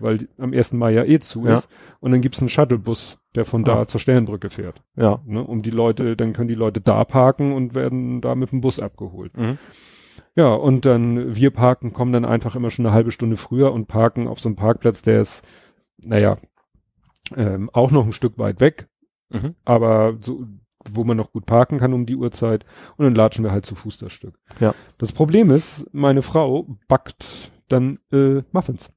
weil 0.00 0.28
am 0.38 0.52
1. 0.52 0.72
Mai 0.78 0.92
ja 0.92 1.04
eh 1.04 1.20
zu 1.20 1.44
Ja. 1.46 1.54
ist. 1.54 1.68
Und 2.00 2.10
dann 2.10 2.20
gibt's 2.20 2.40
einen 2.40 2.48
Shuttlebus, 2.48 3.18
der 3.36 3.44
von 3.44 3.62
da 3.62 3.80
Ah. 3.82 3.86
zur 3.86 4.00
Sternbrücke 4.00 4.50
fährt. 4.50 4.82
Ja. 4.96 5.20
Ne, 5.24 5.42
um 5.44 5.62
die 5.62 5.70
Leute, 5.70 6.16
dann 6.16 6.32
können 6.32 6.48
die 6.48 6.54
Leute 6.56 6.80
da 6.80 7.04
parken 7.04 7.52
und 7.52 7.74
werden 7.76 8.20
da 8.20 8.34
mit 8.34 8.50
dem 8.50 8.60
Bus 8.60 8.80
abgeholt. 8.80 9.36
Mhm. 9.36 9.58
Ja, 10.34 10.52
und 10.54 10.84
dann 10.84 11.36
wir 11.36 11.50
parken, 11.50 11.92
kommen 11.92 12.12
dann 12.12 12.24
einfach 12.24 12.56
immer 12.56 12.70
schon 12.70 12.86
eine 12.86 12.94
halbe 12.94 13.10
Stunde 13.12 13.36
früher 13.36 13.72
und 13.72 13.86
parken 13.86 14.26
auf 14.26 14.40
so 14.40 14.48
einem 14.48 14.56
Parkplatz, 14.56 15.02
der 15.02 15.20
ist, 15.20 15.44
naja, 15.98 16.38
ähm, 17.36 17.70
auch 17.72 17.90
noch 17.92 18.04
ein 18.06 18.12
Stück 18.12 18.36
weit 18.38 18.60
weg, 18.60 18.88
Mhm. 19.30 19.54
aber 19.64 20.16
so, 20.20 20.46
wo 20.90 21.04
man 21.04 21.16
noch 21.16 21.32
gut 21.32 21.46
parken 21.46 21.78
kann 21.78 21.92
um 21.92 22.06
die 22.06 22.16
Uhrzeit 22.16 22.64
und 22.96 23.04
dann 23.04 23.14
latschen 23.14 23.44
wir 23.44 23.52
halt 23.52 23.66
zu 23.66 23.74
Fuß 23.74 23.98
das 23.98 24.12
Stück. 24.12 24.38
Ja. 24.60 24.74
Das 24.96 25.12
Problem 25.12 25.50
ist, 25.50 25.86
meine 25.92 26.22
Frau 26.22 26.66
backt 26.88 27.52
dann 27.68 27.98
äh, 28.12 28.42
Muffins. 28.52 28.90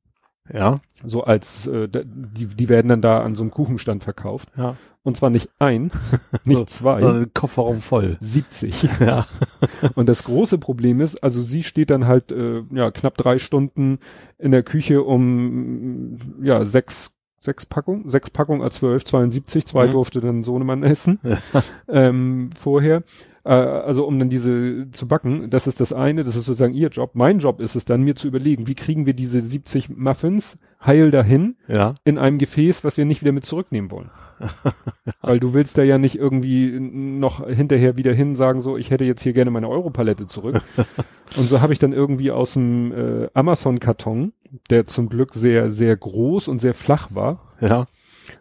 Ja. 0.52 0.80
So 1.06 1.24
als, 1.24 1.68
äh, 1.68 1.88
die, 1.88 2.46
die 2.48 2.70
werden 2.70 2.90
dann 2.90 3.02
da 3.02 3.22
an 3.22 3.36
so 3.36 3.44
einem 3.44 3.52
Kuchenstand 3.52 4.04
verkauft. 4.04 4.50
Ja. 4.58 4.76
Und 5.04 5.18
zwar 5.18 5.30
nicht 5.30 5.50
ein, 5.60 5.92
nicht 6.44 6.70
zwei, 6.70 7.02
den 7.02 7.34
Kofferraum 7.34 7.82
voll. 7.82 8.18
70. 8.20 8.90
Ja. 9.00 9.26
Und 9.96 10.10
das 10.10 10.24
große 10.24 10.58
Problem 10.58 11.02
ist, 11.02 11.24
also 11.24 11.42
sie 11.42 11.64
steht 11.64 11.90
dann 11.90 12.06
halt 12.06 12.32
äh, 12.32 12.64
ja 12.72 12.92
knapp 12.92 13.18
drei 13.18 13.40
Stunden 13.40 14.00
in 14.38 14.52
der 14.52 14.64
Küche 14.64 15.04
um 15.04 16.20
ja 16.44 16.66
sechs 16.66 17.12
sechs 17.42 17.66
Packungen, 17.66 18.08
sechs 18.10 18.30
Packungen 18.30 18.62
als 18.62 18.76
12, 18.76 19.04
72, 19.04 19.66
zwei 19.66 19.88
Mhm. 19.88 19.92
durfte 19.92 20.22
dann 20.22 20.44
Sohnemann 20.44 20.84
essen 20.84 21.20
ähm, 21.90 22.50
vorher. 22.58 23.04
Äh, 23.44 23.50
also 23.54 24.06
um 24.06 24.20
dann 24.20 24.30
diese 24.30 24.90
zu 24.92 25.08
backen, 25.08 25.50
das 25.50 25.66
ist 25.66 25.80
das 25.80 25.92
eine, 25.92 26.24
das 26.24 26.36
ist 26.36 26.46
sozusagen 26.46 26.76
ihr 26.76 26.90
Job. 26.90 27.12
Mein 27.16 27.40
Job 27.40 27.60
ist 27.60 27.76
es 27.76 27.86
dann, 27.86 28.04
mir 28.04 28.16
zu 28.16 28.28
überlegen, 28.28 28.68
wie 28.68 28.76
kriegen 28.76 29.08
wir 29.08 29.14
diese 29.16 29.42
70 29.42 29.90
Muffins 29.90 30.60
heil 30.86 31.10
dahin 31.12 31.56
Ja. 31.68 31.96
in 32.04 32.20
einem 32.20 32.38
Gefäß, 32.38 32.84
was 32.84 32.98
wir 32.98 33.06
nicht 33.06 33.22
wieder 33.22 33.32
mit 33.32 33.46
zurücknehmen 33.46 33.90
wollen. 33.92 34.12
Weil 35.22 35.40
du 35.40 35.54
willst 35.56 35.78
da 35.78 35.84
ja 35.84 35.98
nicht 35.98 36.16
irgendwie 36.18 36.80
noch 36.80 37.48
hinterher 37.48 37.98
wieder 37.98 38.14
hin 38.14 38.36
sagen, 38.36 38.62
so, 38.62 38.78
ich 38.78 38.92
hätte 38.92 39.06
jetzt 39.06 39.22
hier 39.24 39.34
gerne 39.34 39.50
meine 39.52 39.70
Europalette 39.70 40.28
zurück. 40.28 40.62
Und 41.38 41.48
so 41.48 41.62
habe 41.62 41.74
ich 41.74 41.80
dann 41.80 41.94
irgendwie 41.94 42.30
aus 42.32 42.54
dem 42.54 42.92
äh, 42.92 43.28
Amazon-Karton, 43.34 44.34
der 44.70 44.86
zum 44.86 45.10
Glück 45.10 45.34
sehr, 45.34 45.70
sehr 45.72 45.96
groß 45.96 46.48
und 46.48 46.60
sehr 46.60 46.74
flach 46.74 47.10
war, 47.14 47.54
Ja. 47.62 47.88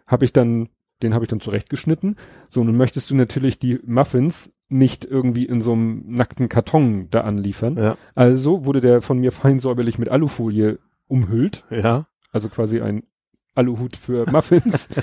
habe 0.07 0.25
ich 0.25 0.33
dann, 0.33 0.69
den 1.03 1.13
habe 1.13 1.25
ich 1.25 1.29
dann 1.29 1.39
zurechtgeschnitten. 1.39 2.15
So, 2.49 2.63
nun 2.63 2.77
möchtest 2.77 3.09
du 3.09 3.15
natürlich 3.15 3.59
die 3.59 3.79
Muffins 3.85 4.51
nicht 4.69 5.03
irgendwie 5.05 5.45
in 5.45 5.59
so 5.61 5.73
einem 5.73 6.03
nackten 6.07 6.47
Karton 6.47 7.07
da 7.11 7.21
anliefern. 7.21 7.77
Ja. 7.77 7.97
Also 8.15 8.65
wurde 8.65 8.79
der 8.81 9.01
von 9.01 9.19
mir 9.19 9.31
fein 9.31 9.59
säuberlich 9.59 9.97
mit 9.99 10.09
Alufolie 10.09 10.79
umhüllt, 11.07 11.65
Ja. 11.69 12.07
also 12.31 12.47
quasi 12.49 12.79
ein 12.81 13.03
Aluhut 13.53 13.97
für 13.97 14.29
Muffins. 14.31 14.87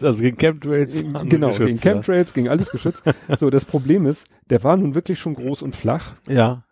Also 0.00 0.22
gegen 0.22 0.36
Chemtrails. 0.38 0.94
genau, 1.24 1.50
gegen 1.50 1.76
Chemtrails, 1.78 2.32
gegen 2.32 2.48
alles 2.48 2.70
geschützt. 2.70 3.02
so, 3.38 3.50
das 3.50 3.64
Problem 3.64 4.06
ist, 4.06 4.26
der 4.48 4.62
war 4.62 4.76
nun 4.76 4.94
wirklich 4.94 5.18
schon 5.18 5.34
groß 5.34 5.62
und 5.62 5.74
flach. 5.76 6.14
Ja. 6.28 6.64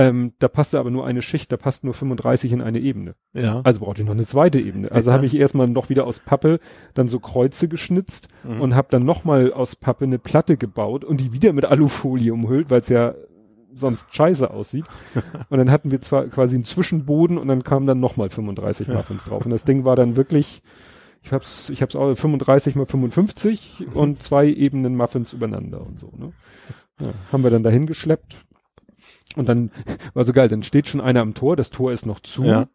Ähm, 0.00 0.32
da 0.38 0.48
passte 0.48 0.78
aber 0.78 0.90
nur 0.90 1.04
eine 1.06 1.20
Schicht, 1.22 1.52
da 1.52 1.56
passt 1.56 1.84
nur 1.84 1.94
35 1.94 2.52
in 2.52 2.62
eine 2.62 2.78
Ebene. 2.78 3.14
Ja. 3.32 3.42
ja. 3.42 3.60
Also 3.64 3.80
brauchte 3.80 4.02
ich 4.02 4.06
noch 4.06 4.14
eine 4.14 4.24
zweite 4.26 4.58
Ebene. 4.60 4.90
Also 4.90 5.10
Ja. 5.10 5.14
habe 5.16 5.26
ich 5.26 5.34
erstmal 5.36 5.68
noch 5.68 5.88
wieder 5.90 6.06
aus 6.06 6.20
Pappe 6.20 6.58
dann 6.94 7.08
so 7.08 7.20
Kreuze 7.20 7.68
geschnitzt 7.68 8.28
Mhm. 8.44 8.60
und 8.60 8.74
habe 8.74 8.88
dann 8.90 9.04
nochmal 9.04 9.52
aus 9.52 9.76
Pappe 9.76 10.04
eine 10.04 10.18
Platte 10.18 10.56
gebaut 10.56 11.04
und 11.04 11.20
die 11.20 11.32
wieder 11.32 11.52
mit 11.52 11.64
Alufolie 11.66 12.32
umhüllt, 12.32 12.70
weil 12.70 12.80
es 12.80 12.88
ja 12.88 13.14
sonst 13.74 14.12
scheiße 14.14 14.50
aussieht. 14.50 14.84
Und 15.48 15.58
dann 15.58 15.70
hatten 15.70 15.90
wir 15.92 16.00
zwar 16.00 16.24
quasi 16.26 16.56
einen 16.56 16.64
Zwischenboden 16.64 17.38
und 17.38 17.46
dann 17.46 17.62
kamen 17.62 17.86
dann 17.86 18.00
nochmal 18.00 18.28
35 18.28 18.88
Muffins 18.88 19.24
drauf. 19.24 19.44
Und 19.44 19.52
das 19.52 19.64
Ding 19.64 19.84
war 19.84 19.94
dann 19.94 20.16
wirklich, 20.16 20.60
ich 21.22 21.32
hab's, 21.32 21.70
ich 21.70 21.80
hab's 21.80 21.94
auch 21.94 22.12
35 22.16 22.74
mal 22.74 22.86
55 22.86 23.86
und 23.94 24.20
zwei 24.20 24.46
Ebenen 24.48 24.96
Muffins 24.96 25.32
übereinander 25.32 25.86
und 25.86 26.00
so, 26.00 26.10
ne? 26.18 26.32
Ja, 27.00 27.08
haben 27.30 27.44
wir 27.44 27.50
dann 27.50 27.62
dahin 27.62 27.86
geschleppt. 27.86 28.44
Und 29.36 29.48
dann 29.48 29.70
war 30.14 30.24
so 30.24 30.32
geil, 30.32 30.48
dann 30.48 30.62
steht 30.62 30.88
schon 30.88 31.00
einer 31.00 31.20
am 31.20 31.34
Tor, 31.34 31.56
das 31.56 31.70
Tor 31.70 31.92
ist 31.92 32.04
noch 32.06 32.20
zu. 32.20 32.44
Ja. 32.44 32.68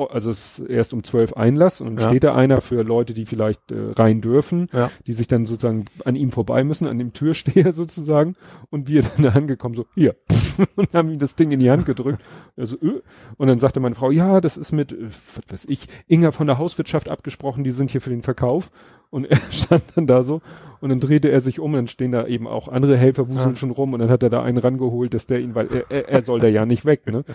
Oh, 0.00 0.04
Also 0.04 0.30
es 0.30 0.60
ist 0.60 0.68
erst 0.70 0.92
um 0.94 1.02
zwölf 1.02 1.32
Einlass 1.32 1.80
und 1.80 1.88
dann 1.88 1.98
Ja. 1.98 2.08
steht 2.08 2.22
da 2.22 2.34
einer 2.34 2.60
für 2.60 2.82
Leute, 2.82 3.14
die 3.14 3.26
vielleicht 3.26 3.72
äh, 3.72 3.90
rein 3.96 4.20
dürfen, 4.20 4.68
Ja. 4.72 4.92
die 5.08 5.12
sich 5.12 5.26
dann 5.26 5.44
sozusagen 5.46 5.86
an 6.04 6.14
ihm 6.14 6.30
vorbei 6.30 6.62
müssen, 6.62 6.86
an 6.86 6.98
dem 6.98 7.12
Türsteher 7.12 7.72
sozusagen. 7.72 8.36
Und 8.70 8.88
wir 8.88 9.02
dann 9.16 9.22
da 9.24 9.30
angekommen, 9.30 9.74
so, 9.74 9.86
hier, 9.96 10.14
und 10.76 10.92
haben 10.94 11.10
ihm 11.10 11.18
das 11.18 11.34
Ding 11.34 11.50
in 11.50 11.58
die 11.58 11.70
Hand 11.70 11.84
gedrückt. 11.84 12.22
Also, 12.56 12.76
äh. 12.76 13.02
Und 13.38 13.48
dann 13.48 13.58
sagte 13.58 13.80
meine 13.80 13.96
Frau, 13.96 14.12
ja, 14.12 14.40
das 14.40 14.56
ist 14.56 14.70
mit, 14.70 14.92
äh, 14.92 15.08
was 15.08 15.52
weiß 15.52 15.64
ich, 15.68 15.88
Inga 16.06 16.30
von 16.30 16.46
der 16.46 16.58
Hauswirtschaft 16.58 17.08
abgesprochen, 17.10 17.64
die 17.64 17.70
sind 17.72 17.90
hier 17.90 18.00
für 18.00 18.10
den 18.10 18.22
Verkauf. 18.22 18.70
Und 19.10 19.24
er 19.30 19.38
stand 19.50 19.84
dann 19.94 20.06
da 20.06 20.22
so 20.22 20.42
und 20.80 20.90
dann 20.90 21.00
drehte 21.00 21.28
er 21.30 21.40
sich 21.40 21.58
um, 21.60 21.72
dann 21.72 21.88
stehen 21.88 22.12
da 22.12 22.26
eben 22.26 22.46
auch 22.46 22.68
andere 22.68 22.96
Helfer 22.96 23.28
wuseln 23.28 23.50
Ja. 23.50 23.56
schon 23.56 23.70
rum 23.70 23.94
und 23.94 24.00
dann 24.00 24.10
hat 24.10 24.22
er 24.22 24.30
da 24.30 24.42
einen 24.42 24.58
rangeholt, 24.58 25.12
dass 25.14 25.26
der 25.26 25.40
ihn, 25.40 25.54
weil 25.56 25.66
er, 25.72 25.90
er, 25.90 26.08
er 26.08 26.22
soll 26.22 26.38
da 26.40 26.46
ja 26.46 26.66
nicht 26.66 26.84
weg, 26.84 27.10
ne? 27.10 27.24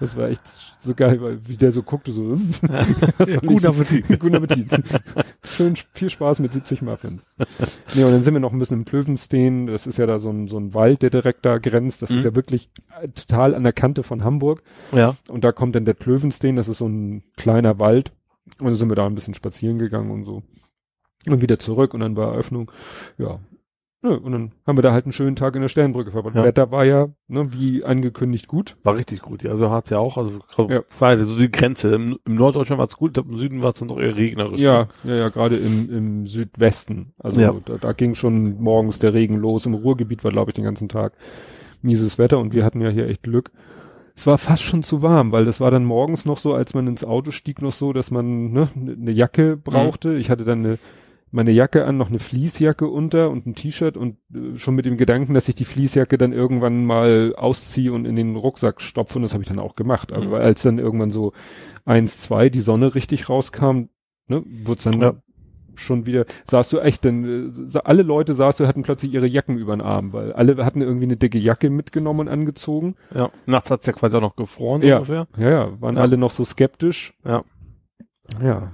Das 0.00 0.16
war 0.16 0.28
echt 0.28 0.42
so 0.80 0.92
geil, 0.94 1.20
weil 1.22 1.38
wie 1.48 1.56
der 1.56 1.70
so 1.72 1.82
guckte, 1.82 2.12
so, 2.12 2.36
Guten 3.46 3.66
Appetit. 3.66 4.06
Guten 4.20 4.34
Appetit. 4.34 4.66
Schön 5.44 5.76
viel 5.92 6.10
Spaß 6.10 6.40
mit 6.40 6.52
70 6.52 6.82
Muffins. 6.82 7.26
Nee, 7.94 8.02
und 8.04 8.10
dann 8.12 8.22
sind 8.22 8.34
wir 8.34 8.40
noch 8.40 8.52
ein 8.52 8.58
bisschen 8.58 8.80
im 8.80 8.84
Klövenstein. 8.84 9.66
Das 9.68 9.86
ist 9.86 9.96
ja 9.96 10.06
da 10.06 10.18
so 10.18 10.30
ein, 10.30 10.48
so 10.48 10.58
ein 10.58 10.74
Wald, 10.74 11.02
der 11.02 11.10
direkt 11.10 11.46
da 11.46 11.58
grenzt. 11.58 12.02
Das 12.02 12.10
Mhm. 12.10 12.16
ist 12.18 12.24
ja 12.24 12.34
wirklich 12.34 12.68
äh, 13.00 13.08
total 13.08 13.54
an 13.54 13.62
der 13.62 13.72
Kante 13.72 14.02
von 14.02 14.24
Hamburg. 14.24 14.62
Ja. 14.92 15.16
Und 15.28 15.44
da 15.44 15.52
kommt 15.52 15.76
dann 15.76 15.84
der 15.84 15.94
Klövenstein. 15.94 16.56
Das 16.56 16.68
ist 16.68 16.78
so 16.78 16.88
ein 16.88 17.22
kleiner 17.36 17.78
Wald. 17.78 18.12
Und 18.58 18.66
dann 18.66 18.74
sind 18.74 18.90
wir 18.90 18.96
da 18.96 19.06
ein 19.06 19.14
bisschen 19.14 19.34
spazieren 19.34 19.78
gegangen 19.78 20.10
und 20.10 20.24
so. 20.24 20.42
Und 21.28 21.42
wieder 21.42 21.58
zurück 21.58 21.94
und 21.94 22.00
dann 22.00 22.16
war 22.16 22.32
Eröffnung. 22.32 22.70
Ja. 23.18 23.40
Nö, 24.02 24.14
und 24.16 24.32
dann 24.32 24.52
haben 24.66 24.76
wir 24.76 24.82
da 24.82 24.92
halt 24.92 25.06
einen 25.06 25.14
schönen 25.14 25.34
Tag 25.34 25.54
in 25.56 25.62
der 25.62 25.68
Sternbrücke 25.70 26.10
verbracht. 26.10 26.34
Ja. 26.36 26.44
Wetter 26.44 26.70
war 26.70 26.84
ja, 26.84 27.08
ne, 27.26 27.54
wie 27.54 27.84
angekündigt 27.84 28.48
gut. 28.48 28.76
War 28.82 28.96
richtig 28.96 29.22
gut. 29.22 29.42
Ja. 29.42 29.50
Also 29.52 29.70
hat's 29.70 29.88
ja 29.88 29.98
auch. 29.98 30.18
Also 30.18 30.40
Ja. 30.68 30.82
war 30.98 31.14
ja 31.16 31.24
so 31.24 31.38
die 31.38 31.50
Grenze. 31.50 31.94
Im, 31.94 32.18
im 32.26 32.34
Norddeutschland 32.34 32.78
war's 32.78 32.98
gut, 32.98 33.16
im 33.16 33.36
Süden 33.36 33.62
war's 33.62 33.78
dann 33.78 33.88
doch 33.88 33.98
eher 33.98 34.14
regnerisch. 34.14 34.60
Ja, 34.60 34.88
ja, 35.04 35.14
ja, 35.14 35.28
gerade 35.30 35.56
im, 35.56 35.88
im 35.90 36.26
Südwesten. 36.26 37.14
Also 37.18 37.40
Ja. 37.40 37.54
da, 37.64 37.78
da 37.78 37.92
ging 37.92 38.14
schon 38.14 38.60
morgens 38.60 38.98
der 38.98 39.14
Regen 39.14 39.36
los. 39.36 39.64
Im 39.64 39.72
Ruhrgebiet 39.72 40.22
war, 40.22 40.30
glaube 40.30 40.50
ich, 40.50 40.54
den 40.54 40.64
ganzen 40.64 40.90
Tag 40.90 41.14
mieses 41.80 42.18
Wetter 42.18 42.38
und 42.38 42.52
wir 42.52 42.62
hatten 42.62 42.82
ja 42.82 42.90
hier 42.90 43.08
echt 43.08 43.22
Glück. 43.22 43.52
Es 44.16 44.26
war 44.26 44.36
fast 44.36 44.62
schon 44.62 44.82
zu 44.82 45.00
warm, 45.00 45.32
weil 45.32 45.46
das 45.46 45.60
war 45.60 45.70
dann 45.70 45.84
morgens 45.86 46.26
noch 46.26 46.36
so, 46.38 46.52
als 46.52 46.74
man 46.74 46.86
ins 46.86 47.04
Auto 47.04 47.30
stieg, 47.30 47.62
noch 47.62 47.72
so, 47.72 47.94
dass 47.94 48.10
man 48.10 48.52
ne, 48.52 48.68
eine 48.76 49.10
Jacke 49.10 49.56
brauchte. 49.56 50.14
Ich 50.14 50.28
hatte 50.30 50.44
dann 50.44 50.58
eine, 50.60 50.78
meine 51.34 51.50
Jacke 51.50 51.84
an, 51.84 51.96
noch 51.96 52.08
eine 52.08 52.18
Fließjacke 52.20 52.86
unter 52.86 53.28
und 53.30 53.46
ein 53.46 53.54
T-Shirt 53.54 53.96
und 53.96 54.16
äh, 54.34 54.56
schon 54.56 54.74
mit 54.74 54.84
dem 54.84 54.96
Gedanken, 54.96 55.34
dass 55.34 55.48
ich 55.48 55.54
die 55.56 55.64
Fließjacke 55.64 56.16
dann 56.16 56.32
irgendwann 56.32 56.84
mal 56.86 57.34
ausziehe 57.36 57.92
und 57.92 58.04
in 58.06 58.16
den 58.16 58.36
Rucksack 58.36 58.80
stopfe 58.80 59.16
und 59.18 59.22
das 59.22 59.32
habe 59.32 59.42
ich 59.42 59.48
dann 59.48 59.58
auch 59.58 59.74
gemacht. 59.74 60.12
Aber 60.12 60.26
Mhm. 60.26 60.34
als 60.34 60.62
dann 60.62 60.78
irgendwann 60.78 61.10
so 61.10 61.32
eins, 61.84 62.20
zwei 62.20 62.48
die 62.50 62.60
Sonne 62.60 62.94
richtig 62.94 63.28
rauskam, 63.28 63.88
ne, 64.28 64.42
wurde 64.64 64.82
dann 64.84 65.00
Ja. 65.00 65.14
schon 65.74 66.06
wieder, 66.06 66.24
sahst 66.48 66.72
du 66.72 66.78
echt, 66.78 67.04
denn 67.04 67.52
äh, 67.74 67.78
alle 67.82 68.02
Leute 68.02 68.34
sahst 68.34 68.60
du, 68.60 68.66
hatten 68.68 68.82
plötzlich 68.84 69.12
ihre 69.12 69.26
Jacken 69.26 69.58
über 69.58 69.74
den 69.76 69.80
Arm, 69.80 70.12
weil 70.12 70.32
alle 70.32 70.64
hatten 70.64 70.82
irgendwie 70.82 71.06
eine 71.06 71.16
dicke 71.16 71.38
Jacke 71.38 71.68
mitgenommen 71.68 72.20
und 72.20 72.28
angezogen. 72.28 72.94
ja. 73.12 73.30
Nachts 73.46 73.72
hat's 73.72 73.86
ja 73.86 73.92
quasi 73.92 74.16
auch 74.16 74.20
noch 74.20 74.36
gefroren, 74.36 74.82
so 74.82 74.88
Ja. 74.88 74.96
ungefähr. 74.98 75.26
Ja, 75.36 75.50
ja, 75.50 75.80
waren 75.80 75.96
Ja. 75.96 76.02
alle 76.02 76.16
noch 76.16 76.30
so 76.30 76.44
skeptisch. 76.44 77.12
Ja. 77.24 77.42
Ja. 78.42 78.72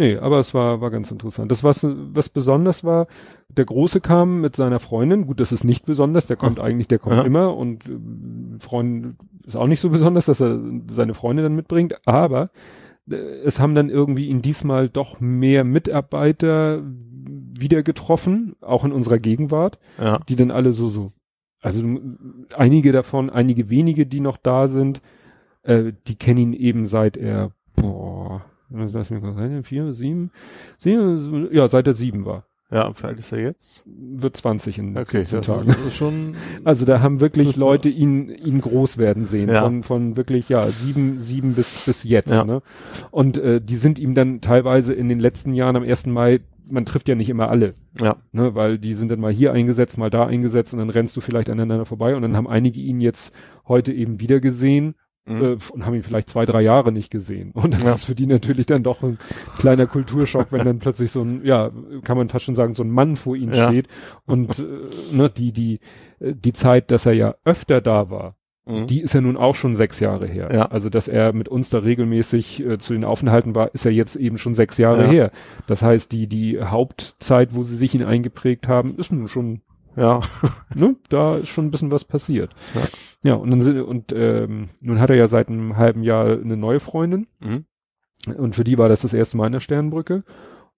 Nee, 0.00 0.16
aber 0.16 0.38
es 0.38 0.54
war, 0.54 0.80
war 0.80 0.90
ganz 0.90 1.10
interessant. 1.10 1.50
Das, 1.50 1.62
was, 1.62 1.86
was 1.86 2.30
besonders 2.30 2.84
war, 2.84 3.06
der 3.50 3.66
Große 3.66 4.00
kam 4.00 4.40
mit 4.40 4.56
seiner 4.56 4.78
Freundin. 4.78 5.26
Gut, 5.26 5.40
das 5.40 5.52
ist 5.52 5.62
nicht 5.62 5.84
besonders, 5.84 6.26
der 6.26 6.36
kommt 6.38 6.58
eigentlich, 6.58 6.88
der 6.88 6.98
kommt 6.98 7.16
Ja. 7.16 7.22
immer 7.22 7.54
und 7.54 7.84
äh, 7.86 7.98
Freund 8.60 9.16
ist 9.46 9.56
auch 9.56 9.66
nicht 9.66 9.80
so 9.80 9.90
besonders, 9.90 10.24
dass 10.24 10.40
er 10.40 10.58
seine 10.90 11.12
Freundin 11.12 11.44
dann 11.44 11.54
mitbringt, 11.54 11.96
aber 12.06 12.48
äh, 13.10 13.14
es 13.44 13.60
haben 13.60 13.74
dann 13.74 13.90
irgendwie 13.90 14.28
ihn 14.28 14.40
diesmal 14.40 14.88
doch 14.88 15.20
mehr 15.20 15.64
Mitarbeiter 15.64 16.82
wieder 17.58 17.82
getroffen, 17.82 18.56
auch 18.62 18.84
in 18.86 18.92
unserer 18.92 19.18
Gegenwart 19.18 19.78
Ja. 20.02 20.16
die 20.30 20.36
dann 20.36 20.50
alle 20.50 20.72
so, 20.72 20.88
so, 20.88 21.10
also 21.60 21.84
einige 22.56 22.92
davon, 22.92 23.28
einige 23.28 23.68
wenige, 23.68 24.06
die 24.06 24.20
noch 24.20 24.38
da 24.38 24.66
sind, 24.66 25.02
äh, 25.62 25.92
die 26.06 26.14
kennen 26.16 26.38
ihn 26.38 26.52
eben 26.54 26.86
seit 26.86 27.18
er, 27.18 27.50
boah, 27.76 28.19
lass 28.70 29.10
mich 29.10 29.22
rein, 29.22 29.62
vier, 29.64 29.92
sieben, 29.92 30.30
sieben, 30.78 31.48
ja, 31.52 31.68
seit 31.68 31.86
er 31.86 31.92
sieben 31.94 32.24
war. 32.24 32.44
Ja, 32.72 32.88
wie 32.96 33.04
alt 33.04 33.18
ist 33.18 33.32
er 33.32 33.40
jetzt? 33.40 33.82
Wird 33.86 34.36
20 34.36 34.78
in 34.78 34.96
Okay, 34.96 35.24
17 35.24 35.38
das, 35.38 35.46
Tagen. 35.46 35.66
das 35.66 35.84
ist 35.84 35.96
schon. 35.96 36.34
Also 36.64 36.84
da 36.84 37.00
haben 37.00 37.20
wirklich 37.20 37.48
ist- 37.48 37.56
Leute 37.56 37.88
ihn, 37.88 38.28
ihn 38.28 38.60
groß 38.60 38.96
werden 38.96 39.24
sehen. 39.24 39.48
Ja. 39.48 39.62
Von, 39.64 39.82
von 39.82 40.16
wirklich, 40.16 40.48
ja, 40.48 40.68
sieben, 40.68 41.18
sieben 41.18 41.54
bis, 41.54 41.86
bis 41.86 42.04
jetzt, 42.04 42.30
Ja. 42.30 42.44
ne? 42.44 42.62
Und 43.10 43.38
äh, 43.38 43.60
die 43.60 43.74
sind 43.74 43.98
ihm 43.98 44.14
dann 44.14 44.40
teilweise 44.40 44.92
in 44.94 45.08
den 45.08 45.18
letzten 45.18 45.52
Jahren 45.52 45.74
am 45.74 45.82
1. 45.82 46.06
Mai, 46.06 46.42
man 46.68 46.84
trifft 46.84 47.08
ja 47.08 47.16
nicht 47.16 47.28
immer 47.28 47.48
alle. 47.48 47.74
Ja. 48.00 48.14
Ne, 48.30 48.54
weil 48.54 48.78
die 48.78 48.94
sind 48.94 49.08
dann 49.10 49.18
mal 49.18 49.32
hier 49.32 49.52
eingesetzt, 49.52 49.98
mal 49.98 50.08
da 50.10 50.26
eingesetzt 50.26 50.72
und 50.72 50.78
dann 50.78 50.90
rennst 50.90 51.16
du 51.16 51.20
vielleicht 51.20 51.50
aneinander 51.50 51.86
vorbei 51.86 52.14
und 52.14 52.22
dann 52.22 52.36
haben 52.36 52.46
einige 52.46 52.78
ihn 52.78 53.00
jetzt 53.00 53.34
heute 53.66 53.92
eben 53.92 54.20
wieder 54.20 54.38
gesehen 54.38 54.94
Mhm. 55.26 55.42
äh, 55.44 55.56
und 55.72 55.84
haben 55.86 55.94
ihn 55.94 56.02
vielleicht 56.02 56.30
zwei, 56.30 56.46
drei 56.46 56.62
Jahre 56.62 56.92
nicht 56.92 57.10
gesehen. 57.10 57.50
Und 57.54 57.74
das 57.74 57.82
Ja. 57.82 57.92
ist 57.94 58.04
für 58.06 58.14
die 58.14 58.26
natürlich 58.26 58.66
dann 58.66 58.82
doch 58.82 59.02
ein 59.02 59.18
kleiner 59.58 59.86
Kulturschock, 59.86 60.48
wenn 60.50 60.64
dann 60.64 60.78
plötzlich 60.78 61.10
so 61.12 61.22
ein, 61.22 61.44
ja, 61.44 61.70
kann 62.04 62.16
man 62.16 62.28
fast 62.28 62.44
schon 62.46 62.54
sagen, 62.54 62.74
so 62.74 62.82
ein 62.82 62.90
Mann 62.90 63.16
vor 63.16 63.36
ihnen 63.36 63.52
Ja. 63.52 63.68
steht 63.68 63.88
und 64.26 64.58
äh, 64.58 64.64
ne, 65.12 65.28
die, 65.30 65.52
die, 65.52 65.80
äh, 66.20 66.34
die 66.34 66.52
Zeit, 66.52 66.90
dass 66.90 67.06
er 67.06 67.12
ja 67.12 67.34
öfter 67.44 67.80
da 67.80 68.10
war, 68.10 68.36
Mhm. 68.66 68.86
die 68.86 69.00
ist 69.00 69.14
ja 69.14 69.20
nun 69.22 69.36
auch 69.38 69.54
schon 69.54 69.74
sechs 69.74 70.00
Jahre 70.00 70.26
her. 70.26 70.50
Ja. 70.52 70.66
Also, 70.66 70.90
dass 70.90 71.08
er 71.08 71.32
mit 71.32 71.48
uns 71.48 71.70
da 71.70 71.78
regelmäßig 71.78 72.64
äh, 72.64 72.78
zu 72.78 72.92
den 72.92 73.04
Aufenthalten 73.04 73.54
war, 73.54 73.74
ist 73.74 73.84
ja 73.86 73.90
jetzt 73.90 74.16
eben 74.16 74.36
schon 74.38 74.54
sechs 74.54 74.76
Jahre 74.78 75.04
Ja. 75.04 75.10
her. 75.10 75.30
Das 75.66 75.82
heißt, 75.82 76.12
die, 76.12 76.26
die 76.28 76.60
Hauptzeit, 76.62 77.54
wo 77.54 77.62
sie 77.62 77.76
sich 77.76 77.94
ihn 77.94 78.04
eingeprägt 78.04 78.68
haben, 78.68 78.94
ist 78.96 79.12
nun 79.12 79.28
schon, 79.28 79.62
ja. 80.00 80.20
ne, 80.74 80.96
da 81.08 81.36
ist 81.36 81.48
schon 81.48 81.66
ein 81.66 81.70
bisschen 81.70 81.90
was 81.92 82.04
passiert. 82.04 82.52
Ja. 82.74 82.80
Ja, 83.22 83.34
und 83.34 83.50
dann 83.50 83.60
sind, 83.60 83.80
und 83.82 84.12
ähm, 84.16 84.70
nun 84.80 84.98
hat 84.98 85.10
er 85.10 85.16
ja 85.16 85.28
seit 85.28 85.48
einem 85.48 85.76
halben 85.76 86.02
Jahr 86.02 86.26
eine 86.40 86.56
neue 86.56 86.80
Freundin. 86.80 87.26
Mhm. 87.40 87.66
Und 88.36 88.54
für 88.56 88.64
die 88.64 88.78
war 88.78 88.88
das 88.88 89.02
das 89.02 89.12
erste 89.14 89.36
Mal 89.36 89.46
in 89.46 89.52
der 89.52 89.60
Sternbrücke. 89.60 90.24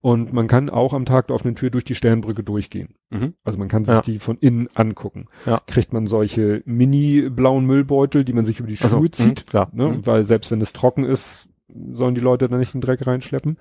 Und 0.00 0.32
man 0.32 0.48
kann 0.48 0.68
auch 0.68 0.92
am 0.94 1.04
Tag 1.04 1.28
der 1.28 1.36
offenen 1.36 1.54
Tür 1.54 1.70
durch 1.70 1.84
die 1.84 1.94
Sternbrücke 1.94 2.42
durchgehen. 2.42 2.96
Mhm. 3.10 3.34
Also 3.44 3.58
man 3.60 3.68
kann 3.68 3.84
sich 3.84 3.94
Ja. 3.94 4.00
die 4.02 4.18
von 4.18 4.36
innen 4.38 4.68
angucken. 4.74 5.28
Ja. 5.46 5.60
Kriegt 5.68 5.92
man 5.92 6.08
solche 6.08 6.62
mini-blauen 6.64 7.64
Müllbeutel, 7.64 8.24
die 8.24 8.32
man 8.32 8.44
sich 8.44 8.58
über 8.58 8.66
die 8.68 8.76
Schuhe 8.76 8.86
Also, 8.86 9.06
zieht. 9.06 9.44
mhm, 9.46 9.48
klar. 9.48 9.68
Ne? 9.72 9.88
Mhm. 9.88 10.06
Weil 10.06 10.24
selbst 10.24 10.50
wenn 10.50 10.60
es 10.60 10.72
trocken 10.72 11.04
ist, 11.04 11.48
sollen 11.92 12.16
die 12.16 12.20
Leute 12.20 12.48
da 12.48 12.58
nicht 12.58 12.74
den 12.74 12.80
Dreck 12.80 13.06
reinschleppen. 13.06 13.56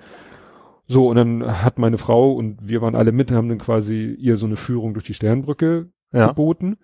So, 0.91 1.07
und 1.09 1.15
dann 1.15 1.63
hat 1.63 1.79
meine 1.79 1.97
Frau 1.97 2.33
und 2.33 2.67
wir 2.67 2.81
waren 2.81 2.95
alle 2.95 3.11
mit, 3.11 3.31
haben 3.31 3.49
dann 3.49 3.59
quasi 3.59 4.15
ihr 4.19 4.35
so 4.35 4.45
eine 4.45 4.57
Führung 4.57 4.93
durch 4.93 5.05
die 5.05 5.13
Sternbrücke 5.13 5.89
Ja. 6.11 6.27
geboten. 6.27 6.77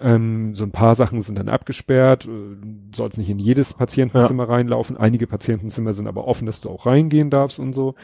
Ähm, 0.00 0.54
so 0.54 0.64
ein 0.64 0.70
paar 0.70 0.94
Sachen 0.94 1.20
sind 1.20 1.38
dann 1.38 1.48
abgesperrt, 1.48 2.26
äh, 2.26 2.56
sollst 2.94 3.18
nicht 3.18 3.28
in 3.28 3.38
jedes 3.38 3.74
Patientenzimmer 3.74 4.48
reinlaufen. 4.48 4.96
Einige 4.96 5.26
Patientenzimmer 5.26 5.92
sind 5.92 6.06
aber 6.06 6.26
offen, 6.26 6.46
dass 6.46 6.60
du 6.60 6.70
auch 6.70 6.86
reingehen 6.86 7.30
darfst 7.30 7.58
und 7.58 7.72
so. 7.72 7.94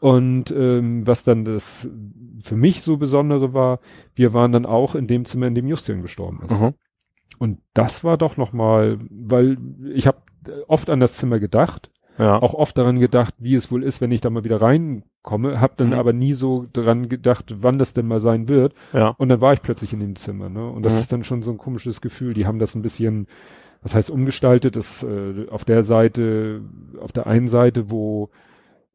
Und 0.00 0.52
ähm, 0.52 1.06
was 1.06 1.24
dann 1.24 1.44
das 1.44 1.88
für 2.40 2.56
mich 2.56 2.82
so 2.82 2.96
Besondere 2.98 3.52
war, 3.52 3.80
wir 4.14 4.32
waren 4.32 4.52
dann 4.52 4.64
auch 4.64 4.94
in 4.94 5.08
dem 5.08 5.24
Zimmer, 5.24 5.48
in 5.48 5.54
dem 5.56 5.66
Justian 5.66 6.02
gestorben 6.02 6.40
ist. 6.44 6.60
Mhm. 6.60 6.74
Und 7.38 7.58
das 7.74 8.04
war 8.04 8.16
doch 8.16 8.36
nochmal, 8.36 8.98
weil 9.10 9.58
ich 9.92 10.06
habe 10.06 10.18
oft 10.68 10.88
an 10.88 11.00
das 11.00 11.16
Zimmer 11.16 11.40
gedacht, 11.40 11.90
Ja. 12.18 12.42
auch 12.42 12.54
oft 12.54 12.76
daran 12.76 12.98
gedacht, 12.98 13.34
wie 13.38 13.54
es 13.54 13.70
wohl 13.70 13.82
ist, 13.84 14.00
wenn 14.00 14.10
ich 14.10 14.20
da 14.20 14.28
mal 14.30 14.44
wieder 14.44 14.60
reinkomme, 14.60 15.60
habe 15.60 15.74
dann 15.76 15.88
Mhm. 15.88 15.92
aber 15.94 16.12
nie 16.12 16.32
so 16.32 16.66
daran 16.72 17.08
gedacht, 17.08 17.54
wann 17.60 17.78
das 17.78 17.92
denn 17.94 18.06
mal 18.06 18.20
sein 18.20 18.48
wird. 18.48 18.74
ja. 18.92 19.14
Und 19.18 19.28
dann 19.28 19.40
war 19.40 19.52
ich 19.52 19.62
plötzlich 19.62 19.92
in 19.92 20.00
dem 20.00 20.16
Zimmer, 20.16 20.48
ne? 20.48 20.68
Und 20.68 20.82
das 20.84 20.94
Mhm. 20.94 21.00
ist 21.00 21.12
dann 21.12 21.24
schon 21.24 21.42
so 21.42 21.50
ein 21.52 21.58
komisches 21.58 22.00
Gefühl. 22.00 22.34
Die 22.34 22.46
haben 22.46 22.58
das 22.58 22.74
ein 22.74 22.82
bisschen, 22.82 23.26
was 23.82 23.94
heißt 23.94 24.10
umgestaltet, 24.10 24.74
das 24.76 25.02
äh, 25.04 25.46
auf 25.50 25.64
der 25.64 25.84
Seite, 25.84 26.62
auf 27.00 27.12
der 27.12 27.26
einen 27.28 27.46
Seite, 27.48 27.90
wo 27.90 28.30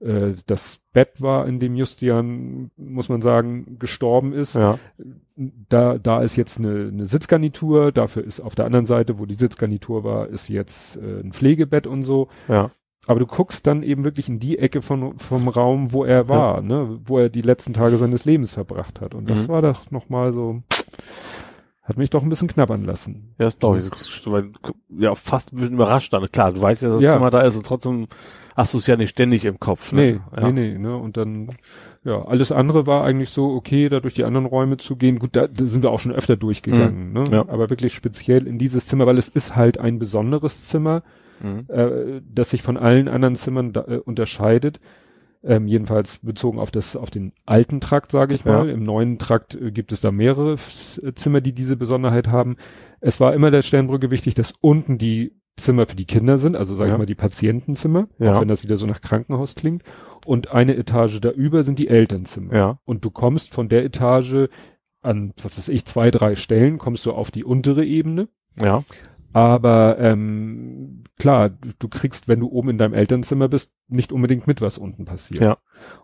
äh, 0.01 0.33
das 0.47 0.81
Bett 0.91 1.21
war, 1.21 1.47
in 1.47 1.59
dem 1.61 1.75
Justian, 1.75 2.71
muss 2.75 3.07
man 3.07 3.21
sagen, 3.21 3.77
gestorben 3.79 4.33
ist, 4.33 4.55
Ja. 4.55 4.77
da, 5.37 5.97
da 5.97 6.21
ist 6.21 6.35
jetzt 6.35 6.59
eine, 6.59 6.89
eine 6.91 7.05
Sitzgarnitur, 7.05 7.93
dafür 7.93 8.25
ist 8.25 8.41
auf 8.41 8.53
der 8.55 8.65
anderen 8.65 8.85
Seite, 8.85 9.17
wo 9.17 9.25
die 9.25 9.35
Sitzgarnitur 9.35 10.03
war, 10.03 10.27
ist 10.27 10.49
jetzt 10.49 10.97
äh, 10.97 11.21
ein 11.21 11.31
Pflegebett 11.31 11.87
und 11.87 12.03
so. 12.03 12.27
Ja. 12.49 12.71
Aber 13.07 13.19
du 13.19 13.25
guckst 13.25 13.67
dann 13.67 13.83
eben 13.83 14.05
wirklich 14.05 14.29
in 14.29 14.39
die 14.39 14.57
Ecke 14.57 14.81
von, 14.81 15.17
vom 15.19 15.47
Raum, 15.49 15.91
wo 15.91 16.05
er 16.05 16.29
war, 16.29 16.61
ne, 16.61 16.99
wo 17.03 17.19
er 17.19 17.29
die 17.29 17.41
letzten 17.41 17.73
Tage 17.73 17.97
seines 17.97 18.23
Lebens 18.23 18.53
verbracht 18.53 19.01
hat. 19.01 19.13
Und 19.13 19.29
das 19.29 19.47
Mhm. 19.47 19.51
war 19.51 19.61
doch 19.61 19.91
nochmal 19.91 20.31
so, 20.31 20.61
hat 21.83 21.97
mich 21.97 22.09
doch 22.09 22.23
ein 22.23 22.29
bisschen 22.29 22.47
knabbern 22.47 22.85
lassen. 22.85 23.33
Ja, 23.37 23.45
das 23.45 23.59
glaube 23.59 23.79
ich. 23.79 23.85
Weil, 24.25 24.51
Ja, 24.97 25.15
fast 25.15 25.51
ein 25.51 25.57
bisschen 25.57 25.73
überrascht 25.73 26.13
dann. 26.13 26.31
Klar, 26.31 26.53
du 26.53 26.61
weißt 26.61 26.83
ja, 26.83 26.87
dass 26.89 26.97
das 26.97 27.03
Ja. 27.03 27.13
Zimmer 27.13 27.29
da 27.29 27.41
ist 27.41 27.57
und 27.57 27.65
trotzdem 27.65 28.07
hast 28.55 28.73
du 28.73 28.77
es 28.77 28.87
ja 28.87 28.95
nicht 28.95 29.09
ständig 29.09 29.43
im 29.43 29.59
Kopf. 29.59 29.91
Nee, 29.91 30.13
Ne? 30.13 30.21
ja. 30.37 30.51
nee, 30.51 30.71
nee, 30.73 30.77
ne, 30.77 30.95
und 30.95 31.17
dann, 31.17 31.49
ja, 32.05 32.23
alles 32.23 32.53
andere 32.53 32.87
war 32.87 33.03
eigentlich 33.03 33.31
so, 33.31 33.47
okay, 33.53 33.89
da 33.89 33.99
durch 33.99 34.13
die 34.13 34.23
anderen 34.23 34.45
Räume 34.45 34.77
zu 34.77 34.95
gehen. 34.95 35.19
Gut, 35.19 35.35
da, 35.35 35.47
da 35.47 35.65
sind 35.65 35.83
wir 35.83 35.91
auch 35.91 35.99
schon 35.99 36.13
öfter 36.13 36.37
durchgegangen, 36.37 37.11
ne, 37.11 37.23
ja. 37.31 37.41
aber 37.49 37.69
wirklich 37.69 37.93
speziell 37.93 38.47
in 38.47 38.57
dieses 38.59 38.85
Zimmer, 38.87 39.05
weil 39.07 39.17
es 39.17 39.27
ist 39.27 39.57
halt 39.57 39.77
ein 39.77 39.99
besonderes 39.99 40.63
Zimmer. 40.65 41.03
Mhm. 41.43 41.65
äh, 41.67 42.21
das 42.27 42.49
sich 42.49 42.61
von 42.63 42.77
allen 42.77 43.07
anderen 43.07 43.35
Zimmern 43.35 43.73
da, 43.73 43.81
äh, 43.87 43.97
unterscheidet. 43.97 44.79
Ähm, 45.45 45.67
jedenfalls 45.67 46.19
bezogen 46.19 46.57
auf 46.57 46.71
das, 46.71 46.95
auf 46.95 47.09
den 47.09 47.33
alten 47.45 47.81
Trakt, 47.81 48.11
sage 48.11 48.33
ich 48.33 48.45
Ja. 48.45 48.59
mal. 48.59 48.69
Im 48.69 48.83
neuen 48.83 49.17
Trakt 49.19 49.55
äh, 49.55 49.71
gibt 49.71 49.91
es 49.91 49.99
da 49.99 50.09
mehrere 50.11 50.53
äh, 50.53 51.13
Zimmer, 51.15 51.41
die 51.41 51.53
diese 51.53 51.75
Besonderheit 51.75 52.29
haben. 52.29 52.55
Es 53.01 53.19
war 53.19 53.33
immer 53.33 53.51
der 53.51 53.61
Sternbrücke 53.61 54.09
wichtig, 54.09 54.35
dass 54.35 54.53
unten 54.61 54.97
die 54.97 55.33
Zimmer 55.57 55.85
für 55.85 55.97
die 55.97 56.05
Kinder 56.05 56.37
sind, 56.37 56.55
also 56.55 56.75
sage 56.75 56.89
Ja. 56.91 56.95
ich 56.95 56.99
mal 56.99 57.05
die 57.05 57.13
Patientenzimmer, 57.15 58.07
Ja. 58.19 58.35
auch 58.37 58.41
wenn 58.41 58.47
das 58.47 58.63
wieder 58.63 58.77
so 58.77 58.87
nach 58.87 59.01
Krankenhaus 59.01 59.53
klingt. 59.55 59.83
Und 60.25 60.51
eine 60.51 60.77
Etage 60.77 61.19
da 61.19 61.29
über 61.29 61.63
sind 61.63 61.77
die 61.77 61.89
Elternzimmer. 61.89 62.55
Ja. 62.55 62.79
Und 62.85 63.03
du 63.03 63.11
kommst 63.11 63.53
von 63.53 63.67
der 63.67 63.83
Etage 63.83 64.47
an, 65.01 65.33
was 65.43 65.57
weiß 65.57 65.67
ich, 65.67 65.85
zwei, 65.85 66.09
drei 66.09 66.37
Stellen, 66.37 66.77
kommst 66.77 67.05
du 67.05 67.11
auf 67.11 67.29
die 67.31 67.43
untere 67.43 67.83
Ebene. 67.85 68.29
Ja. 68.59 68.83
Aber 69.33 69.97
ähm, 69.99 71.03
klar, 71.17 71.49
du, 71.49 71.87
kriegst, 71.87 72.27
wenn 72.27 72.39
du 72.39 72.47
oben 72.47 72.69
in 72.69 72.77
deinem 72.77 72.93
Elternzimmer 72.93 73.47
bist, 73.47 73.71
nicht 73.87 74.11
unbedingt 74.11 74.47
mit, 74.47 74.61
was 74.61 74.77
unten 74.77 75.05
passiert. 75.05 75.41
Ja. 75.41 75.57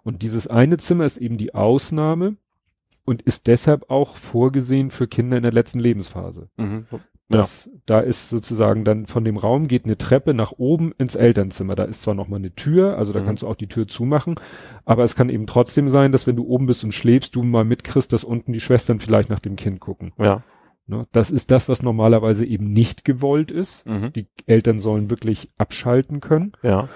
Und 0.04 0.22
dieses 0.22 0.48
eine 0.48 0.78
Zimmer 0.78 1.06
ist 1.06 1.18
eben 1.18 1.38
die 1.38 1.54
Ausnahme 1.56 2.36
und 3.06 3.22
ist 3.22 3.48
deshalb 3.48 3.90
auch 3.90 4.16
vorgesehen 4.16 4.92
für 4.92 5.08
Kinder 5.08 5.38
in 5.38 5.44
der 5.44 5.52
letzten 5.52 5.80
Lebensphase. 5.80 6.50
Mhm. 6.58 6.86
Das, 7.32 7.70
Da 7.86 8.00
ist 8.00 8.32
sozusagen 8.32 8.84
dann 8.84 9.06
von 9.06 9.24
dem 9.24 9.38
Raum 9.38 9.68
geht 9.68 9.86
eine 9.86 10.00
Treppe 10.00 10.34
nach 10.34 10.54
oben 10.54 10.94
ins 10.98 11.14
Elternzimmer. 11.14 11.76
Da 11.76 11.84
ist 11.84 12.02
zwar 12.02 12.16
noch 12.16 12.28
mal 12.28 12.38
eine 12.38 12.56
Tür, 12.56 12.98
also 12.98 13.14
da 13.14 13.20
Mhm. 13.22 13.26
kannst 13.26 13.44
du 13.44 13.48
auch 13.48 13.56
die 13.56 13.68
Tür 13.68 13.88
zumachen, 13.88 14.34
aber 14.84 15.04
es 15.04 15.16
kann 15.16 15.30
eben 15.30 15.46
trotzdem 15.46 15.90
sein, 15.90 16.12
dass 16.12 16.26
wenn 16.26 16.36
du 16.36 16.48
oben 16.48 16.66
bist 16.66 16.84
und 16.84 16.92
schläfst, 16.92 17.36
du 17.36 17.44
mal 17.44 17.66
mitkriegst, 17.66 18.12
dass 18.12 18.24
unten 18.24 18.52
die 18.52 18.60
Schwestern 18.60 19.00
vielleicht 19.00 19.30
nach 19.30 19.40
dem 19.40 19.58
Kind 19.58 19.80
gucken. 19.80 20.12
Ja. 20.18 20.42
Ne? 20.90 21.08
Das 21.12 21.30
ist 21.32 21.52
das, 21.52 21.70
was 21.70 21.84
normalerweise 21.84 22.46
eben 22.46 22.72
nicht 22.74 23.06
gewollt 23.06 23.52
ist. 23.52 23.86
Mhm. 23.86 24.12
Die 24.14 24.28
Eltern 24.48 24.80
sollen 24.80 25.10
wirklich 25.10 25.50
abschalten 25.58 26.20
können. 26.20 26.54
Ja. 26.64 26.90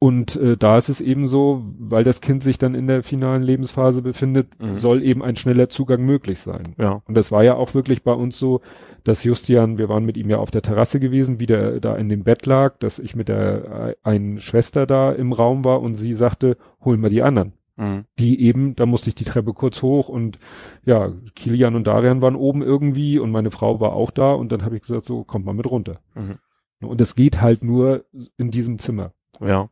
Und 0.00 0.36
äh, 0.36 0.56
da 0.56 0.78
ist 0.78 0.88
es 0.88 1.00
eben 1.00 1.26
so, 1.26 1.64
weil 1.76 2.04
das 2.04 2.20
Kind 2.20 2.44
sich 2.44 2.56
dann 2.56 2.76
in 2.76 2.86
der 2.86 3.02
finalen 3.02 3.42
Lebensphase 3.42 4.00
befindet, 4.00 4.46
Mhm. 4.60 4.74
soll 4.76 5.02
eben 5.02 5.24
ein 5.24 5.34
schneller 5.34 5.68
Zugang 5.68 6.04
möglich 6.04 6.38
sein. 6.38 6.74
Ja. 6.78 7.02
Und 7.06 7.16
das 7.16 7.32
war 7.32 7.42
ja 7.42 7.54
auch 7.54 7.74
wirklich 7.74 8.04
bei 8.04 8.12
uns 8.12 8.38
so, 8.38 8.60
dass 9.02 9.24
Justian, 9.24 9.76
wir 9.76 9.88
waren 9.88 10.04
mit 10.04 10.16
ihm 10.16 10.30
ja 10.30 10.38
auf 10.38 10.52
der 10.52 10.62
Terrasse 10.62 11.00
gewesen, 11.00 11.40
wie 11.40 11.46
der 11.46 11.80
da 11.80 11.96
in 11.96 12.08
dem 12.08 12.22
Bett 12.22 12.46
lag, 12.46 12.78
dass 12.78 13.00
ich 13.00 13.16
mit 13.16 13.28
der 13.28 13.88
äh, 14.04 14.08
einen 14.08 14.38
Schwester 14.38 14.86
da 14.86 15.10
im 15.10 15.32
Raum 15.32 15.64
war 15.64 15.82
und 15.82 15.96
sie 15.96 16.12
sagte, 16.14 16.56
holen 16.84 17.02
wir 17.02 17.10
die 17.10 17.22
anderen. 17.22 17.52
Mhm. 17.78 18.04
Die 18.18 18.42
eben, 18.42 18.74
da 18.74 18.86
musste 18.86 19.08
ich 19.08 19.14
die 19.14 19.24
Treppe 19.24 19.54
kurz 19.54 19.82
hoch 19.82 20.08
und 20.08 20.38
ja, 20.84 21.12
Kilian 21.36 21.76
und 21.76 21.86
Darian 21.86 22.20
waren 22.20 22.34
oben 22.34 22.60
irgendwie 22.62 23.20
und 23.20 23.30
meine 23.30 23.52
Frau 23.52 23.78
war 23.80 23.92
auch 23.92 24.10
da 24.10 24.32
und 24.32 24.50
dann 24.50 24.64
habe 24.64 24.76
ich 24.76 24.82
gesagt, 24.82 25.04
so 25.04 25.22
kommt 25.22 25.46
mal 25.46 25.54
mit 25.54 25.70
runter. 25.70 26.00
Mhm. 26.14 26.38
Und 26.80 27.00
es 27.00 27.14
geht 27.14 27.40
halt 27.40 27.62
nur 27.62 28.04
in 28.36 28.50
diesem 28.50 28.78
Zimmer. 28.78 29.12
Ja. 29.40 29.70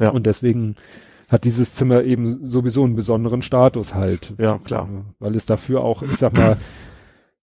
Ja. 0.00 0.10
Und 0.10 0.26
deswegen 0.26 0.76
hat 1.28 1.44
dieses 1.44 1.74
Zimmer 1.74 2.02
eben 2.02 2.46
sowieso 2.46 2.84
einen 2.84 2.96
besonderen 2.96 3.42
Status 3.42 3.94
halt. 3.94 4.34
Ja, 4.38 4.58
klar. 4.58 4.88
Weil 5.18 5.36
es 5.36 5.46
dafür 5.46 5.82
auch, 5.82 6.02
ich 6.02 6.16
sag 6.16 6.36
mal, 6.36 6.56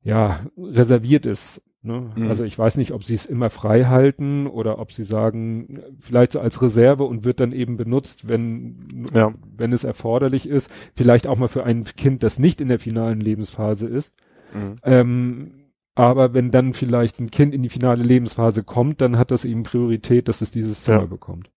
ja, 0.06 0.45
reserviert 0.58 1.25
ist. 1.25 1.61
Ne? 1.82 2.09
Mhm. 2.16 2.27
Also 2.30 2.43
ich 2.45 2.58
weiß 2.58 2.77
nicht, 2.77 2.93
ob 2.93 3.03
sie 3.03 3.16
es 3.16 3.25
immer 3.25 3.50
frei 3.50 3.85
halten 3.85 4.48
oder 4.48 4.80
ob 4.80 4.92
sie 4.92 5.03
sagen, 5.03 5.82
vielleicht 6.00 6.32
so 6.32 6.40
als 6.40 6.61
Reserve 6.61 7.03
und 7.03 7.25
wird 7.25 7.40
dann 7.40 7.51
eben 7.51 7.75
benutzt, 7.75 8.27
wenn, 8.27 9.06
Ja. 9.14 9.34
wenn 9.58 9.74
es 9.74 9.84
erforderlich 9.84 10.48
ist. 10.48 10.69
Vielleicht 10.95 11.27
auch 11.27 11.38
mal 11.38 11.48
für 11.48 11.64
ein 11.64 11.84
Kind, 11.84 12.24
das 12.24 12.40
nicht 12.40 12.61
in 12.61 12.69
der 12.69 12.80
finalen 12.80 13.19
Lebensphase 13.19 13.88
ist. 13.88 14.16
Mhm. 14.53 14.75
Ähm, 14.84 15.51
aber 15.95 16.34
wenn 16.34 16.51
dann 16.51 16.74
vielleicht 16.74 17.19
ein 17.19 17.32
Kind 17.32 17.53
in 17.53 17.64
die 17.64 17.69
finale 17.69 18.03
Lebensphase 18.03 18.64
kommt, 18.64 19.01
dann 19.01 19.17
hat 19.17 19.32
das 19.32 19.43
eben 19.45 19.64
Priorität, 19.64 20.27
dass 20.27 20.42
es 20.42 20.51
dieses 20.51 20.84
Zimmer 20.84 21.01
Ja. 21.01 21.08
bekommt. 21.08 21.50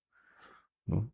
Ne? 0.87 1.07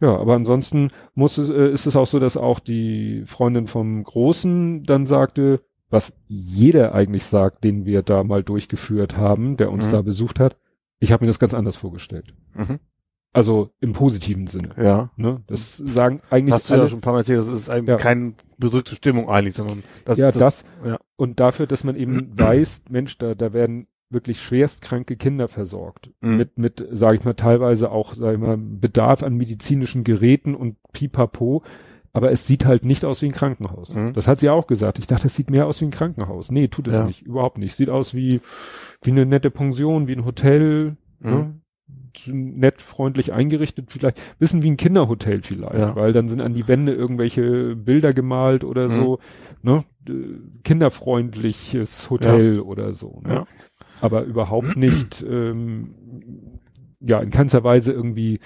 Ja, 0.00 0.16
aber 0.16 0.34
ansonsten 0.34 0.90
muss 1.14 1.38
es, 1.38 1.50
äh, 1.50 1.70
ist 1.70 1.86
es 1.86 1.96
auch 1.96 2.06
so, 2.06 2.18
dass 2.18 2.36
auch 2.36 2.58
die 2.60 3.22
Freundin 3.26 3.66
vom 3.66 4.02
Großen 4.02 4.84
dann 4.84 5.06
sagte, 5.06 5.60
was 5.94 6.12
jeder 6.28 6.94
eigentlich 6.94 7.24
sagt, 7.24 7.64
den 7.64 7.86
wir 7.86 8.02
da 8.02 8.24
mal 8.24 8.42
durchgeführt 8.42 9.16
haben, 9.16 9.56
der 9.56 9.70
uns 9.70 9.86
Mhm. 9.86 9.92
da 9.92 10.02
besucht 10.02 10.40
hat, 10.40 10.56
ich 10.98 11.12
habe 11.12 11.24
mir 11.24 11.28
das 11.28 11.38
ganz 11.38 11.54
anders 11.54 11.76
vorgestellt. 11.76 12.34
Mhm. 12.54 12.80
Also 13.32 13.70
im 13.80 13.92
positiven 13.92 14.46
Sinne. 14.46 14.70
Ja. 14.76 15.10
Ne? 15.16 15.42
Das 15.46 15.76
sagen 15.76 16.20
eigentlich 16.30 16.54
Hast 16.54 16.70
du 16.70 16.74
alle, 16.74 16.82
ja 16.84 16.88
schon 16.88 16.98
ein 16.98 17.02
paar 17.02 17.14
Mal 17.14 17.20
erzählt, 17.20 17.38
das 17.40 17.48
ist 17.48 17.68
Ja. 17.68 17.96
keine 17.96 18.34
bedrückte 18.58 18.94
Stimmung 18.94 19.28
eigentlich, 19.28 19.54
sondern 19.56 19.82
das 20.04 20.18
ja, 20.18 20.28
ist 20.28 20.40
das, 20.40 20.64
ja. 20.84 20.98
und 21.16 21.40
dafür, 21.40 21.66
dass 21.66 21.82
man 21.84 21.96
eben 21.96 22.32
weiß, 22.38 22.82
Mensch, 22.90 23.18
da, 23.18 23.34
da 23.34 23.52
werden 23.52 23.86
wirklich 24.10 24.40
schwerstkranke 24.40 25.16
Kinder 25.16 25.48
versorgt. 25.48 26.10
Mhm. 26.20 26.36
Mit, 26.36 26.58
mit, 26.58 26.86
sage 26.92 27.16
ich 27.16 27.24
mal, 27.24 27.34
teilweise 27.34 27.90
auch, 27.90 28.14
sage 28.14 28.34
ich 28.34 28.40
mal, 28.40 28.56
Bedarf 28.56 29.22
an 29.22 29.34
medizinischen 29.36 30.04
Geräten 30.04 30.54
und 30.54 30.76
pipapo. 30.92 31.62
Aber 32.14 32.30
es 32.32 32.46
sieht 32.46 32.64
halt 32.64 32.84
nicht 32.84 33.04
aus 33.04 33.20
wie 33.22 33.26
ein 33.26 33.32
Krankenhaus. 33.32 33.94
Mhm. 33.94 34.12
Das 34.14 34.26
hat 34.28 34.40
sie 34.40 34.48
auch 34.48 34.66
gesagt. 34.66 34.98
Ich 34.98 35.06
dachte, 35.06 35.26
es 35.26 35.34
sieht 35.34 35.50
mehr 35.50 35.66
aus 35.66 35.80
wie 35.80 35.86
ein 35.86 35.90
Krankenhaus. 35.90 36.50
Nee, 36.50 36.68
tut 36.68 36.88
es 36.88 36.94
Ja. 36.94 37.04
nicht. 37.04 37.22
Überhaupt 37.22 37.58
nicht. 37.58 37.74
Sieht 37.74 37.90
aus 37.90 38.14
wie, 38.14 38.40
wie 39.02 39.10
eine 39.10 39.26
nette 39.26 39.50
Pension, 39.50 40.08
wie 40.08 40.14
ein 40.14 40.24
Hotel, 40.24 40.96
Mhm. 41.20 41.30
ne? 41.30 41.54
Nett, 42.28 42.80
freundlich 42.80 43.32
eingerichtet, 43.32 43.90
vielleicht, 43.90 44.20
bisschen 44.38 44.62
wie 44.62 44.70
ein 44.70 44.76
Kinderhotel 44.76 45.42
vielleicht, 45.42 45.74
Ja. 45.74 45.96
weil 45.96 46.12
dann 46.12 46.28
sind 46.28 46.40
an 46.40 46.54
die 46.54 46.68
Wände 46.68 46.92
irgendwelche 46.94 47.74
Bilder 47.74 48.12
gemalt 48.12 48.62
oder 48.62 48.88
Mhm. 48.88 48.94
so, 48.96 49.18
ne? 49.62 49.84
Kinderfreundliches 50.62 52.10
Hotel 52.10 52.60
oder 52.60 52.94
so, 52.94 53.20
ne? 53.24 53.34
Ja. 53.34 53.46
Aber 54.00 54.22
überhaupt 54.24 54.76
nicht, 54.76 55.24
ähm, 55.28 55.94
ja, 57.00 57.18
in 57.18 57.30
keinster 57.30 57.64
Weise 57.64 57.92
irgendwie 57.92 58.40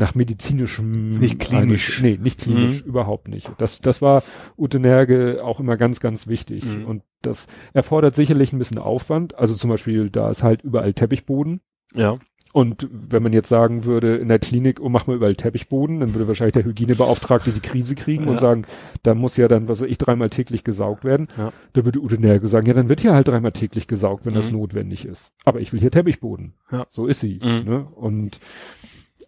nach 0.00 0.14
medizinischem. 0.16 1.10
Nicht 1.10 1.38
klinisch. 1.38 2.02
Nee, 2.02 2.18
nicht 2.20 2.40
klinisch, 2.40 2.82
Mhm. 2.82 2.88
überhaupt 2.88 3.28
nicht. 3.28 3.50
Das, 3.58 3.80
das 3.80 4.02
war 4.02 4.22
Ute 4.58 4.80
Nerge 4.80 5.40
auch 5.44 5.60
immer 5.60 5.76
ganz, 5.76 6.00
ganz 6.00 6.26
wichtig. 6.26 6.64
Mhm. 6.64 6.86
Und 6.86 7.02
das 7.22 7.46
erfordert 7.74 8.14
sicherlich 8.16 8.52
ein 8.52 8.58
bisschen 8.58 8.78
Aufwand. 8.78 9.38
Also 9.38 9.54
zum 9.54 9.70
Beispiel, 9.70 10.10
da 10.10 10.30
ist 10.30 10.42
halt 10.42 10.62
überall 10.62 10.94
Teppichboden. 10.94 11.60
Ja. 11.94 12.18
Und 12.52 12.88
wenn 12.90 13.22
man 13.22 13.32
jetzt 13.32 13.48
sagen 13.48 13.84
würde, 13.84 14.16
in 14.16 14.26
der 14.26 14.40
Klinik, 14.40 14.80
oh, 14.80 14.88
mach 14.88 15.06
mal 15.06 15.14
überall 15.14 15.36
Teppichboden, 15.36 16.00
dann 16.00 16.14
würde 16.14 16.26
wahrscheinlich 16.26 16.54
der 16.54 16.64
Hygienebeauftragte 16.64 17.52
die 17.52 17.60
Krise 17.60 17.94
kriegen 17.94 18.24
Ja. 18.24 18.30
und 18.30 18.40
sagen, 18.40 18.64
da 19.04 19.14
muss 19.14 19.36
ja 19.36 19.46
dann, 19.46 19.68
was 19.68 19.80
weiß 19.80 19.88
ich, 19.88 19.98
dreimal 19.98 20.30
täglich 20.30 20.64
gesaugt 20.64 21.04
werden. 21.04 21.28
Ja. 21.38 21.52
Da 21.74 21.84
würde 21.84 22.00
Ute 22.00 22.18
Nerge 22.20 22.48
sagen, 22.48 22.66
ja, 22.66 22.74
dann 22.74 22.88
wird 22.88 23.00
hier 23.02 23.12
halt 23.14 23.28
dreimal 23.28 23.52
täglich 23.52 23.86
gesaugt, 23.86 24.26
wenn 24.26 24.34
das 24.34 24.50
Mhm. 24.50 24.58
notwendig 24.58 25.04
ist. 25.04 25.30
Aber 25.44 25.60
ich 25.60 25.72
will 25.72 25.78
hier 25.78 25.92
Teppichboden. 25.92 26.54
Ja. 26.72 26.86
So 26.88 27.06
ist 27.06 27.20
sie. 27.20 27.38
Mhm. 27.40 27.70
Ne? 27.70 27.86
Und 27.94 28.40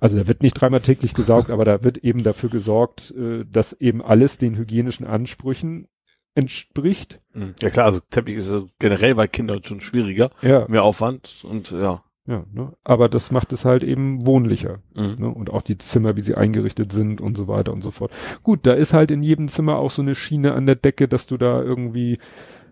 also 0.02 0.16
da 0.16 0.26
wird 0.26 0.42
nicht 0.42 0.54
dreimal 0.54 0.80
täglich 0.80 1.14
gesaugt, 1.14 1.48
aber 1.48 1.64
da 1.64 1.84
wird 1.84 1.98
eben 1.98 2.24
dafür 2.24 2.50
gesorgt, 2.50 3.14
äh, 3.16 3.44
dass 3.44 3.72
eben 3.74 4.02
alles 4.02 4.36
den 4.36 4.56
hygienischen 4.56 5.06
Ansprüchen 5.06 5.86
entspricht. 6.34 7.20
Mhm. 7.34 7.54
Ja 7.62 7.70
klar, 7.70 7.86
also 7.86 8.00
Teppich 8.10 8.36
ist 8.36 8.50
ja 8.50 8.62
generell 8.80 9.14
bei 9.14 9.28
Kindern 9.28 9.62
schon 9.62 9.80
schwieriger, 9.80 10.30
Ja. 10.40 10.66
mehr 10.68 10.82
Aufwand 10.82 11.44
und 11.48 11.70
ja. 11.70 12.02
Ja, 12.26 12.44
ne? 12.52 12.72
aber 12.82 13.08
das 13.08 13.30
macht 13.30 13.52
es 13.52 13.64
halt 13.64 13.84
eben 13.84 14.26
wohnlicher. 14.26 14.80
Mhm. 14.96 15.16
Ne? 15.18 15.28
Und 15.28 15.50
auch 15.52 15.62
die 15.62 15.78
Zimmer, 15.78 16.16
wie 16.16 16.22
sie 16.22 16.34
eingerichtet 16.34 16.90
sind 16.90 17.20
und 17.20 17.36
so 17.36 17.46
weiter 17.46 17.72
und 17.72 17.82
so 17.82 17.92
fort. 17.92 18.12
Gut, 18.42 18.66
da 18.66 18.72
ist 18.72 18.92
halt 18.92 19.12
in 19.12 19.22
jedem 19.22 19.46
Zimmer 19.46 19.76
auch 19.76 19.90
so 19.92 20.02
eine 20.02 20.16
Schiene 20.16 20.52
an 20.54 20.66
der 20.66 20.76
Decke, 20.76 21.06
dass 21.06 21.28
du 21.28 21.36
da 21.36 21.62
irgendwie 21.62 22.18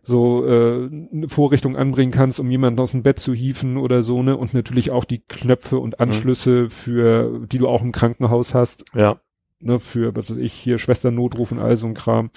so 0.02 0.46
äh, 0.46 0.88
eine 1.12 1.28
Vorrichtung 1.28 1.76
anbringen 1.76 2.12
kannst, 2.12 2.40
um 2.40 2.50
jemanden 2.50 2.80
aus 2.80 2.92
dem 2.92 3.02
Bett 3.02 3.18
zu 3.18 3.34
hieven 3.34 3.76
oder 3.76 4.02
so, 4.02 4.22
ne? 4.22 4.36
Und 4.36 4.54
natürlich 4.54 4.90
auch 4.90 5.04
die 5.04 5.20
Knöpfe 5.20 5.78
und 5.78 6.00
Anschlüsse 6.00 6.70
für, 6.70 7.46
die 7.46 7.58
du 7.58 7.68
auch 7.68 7.82
im 7.82 7.92
Krankenhaus 7.92 8.54
hast, 8.54 8.84
Ja. 8.94 9.20
ne, 9.60 9.78
für, 9.78 10.16
was 10.16 10.30
weiß 10.30 10.38
ich, 10.38 10.52
hier 10.54 10.78
Schwesternotruf 10.78 11.52
und 11.52 11.58
all 11.58 11.76
so 11.76 11.86
ein 11.86 11.94
Kram. 11.94 12.30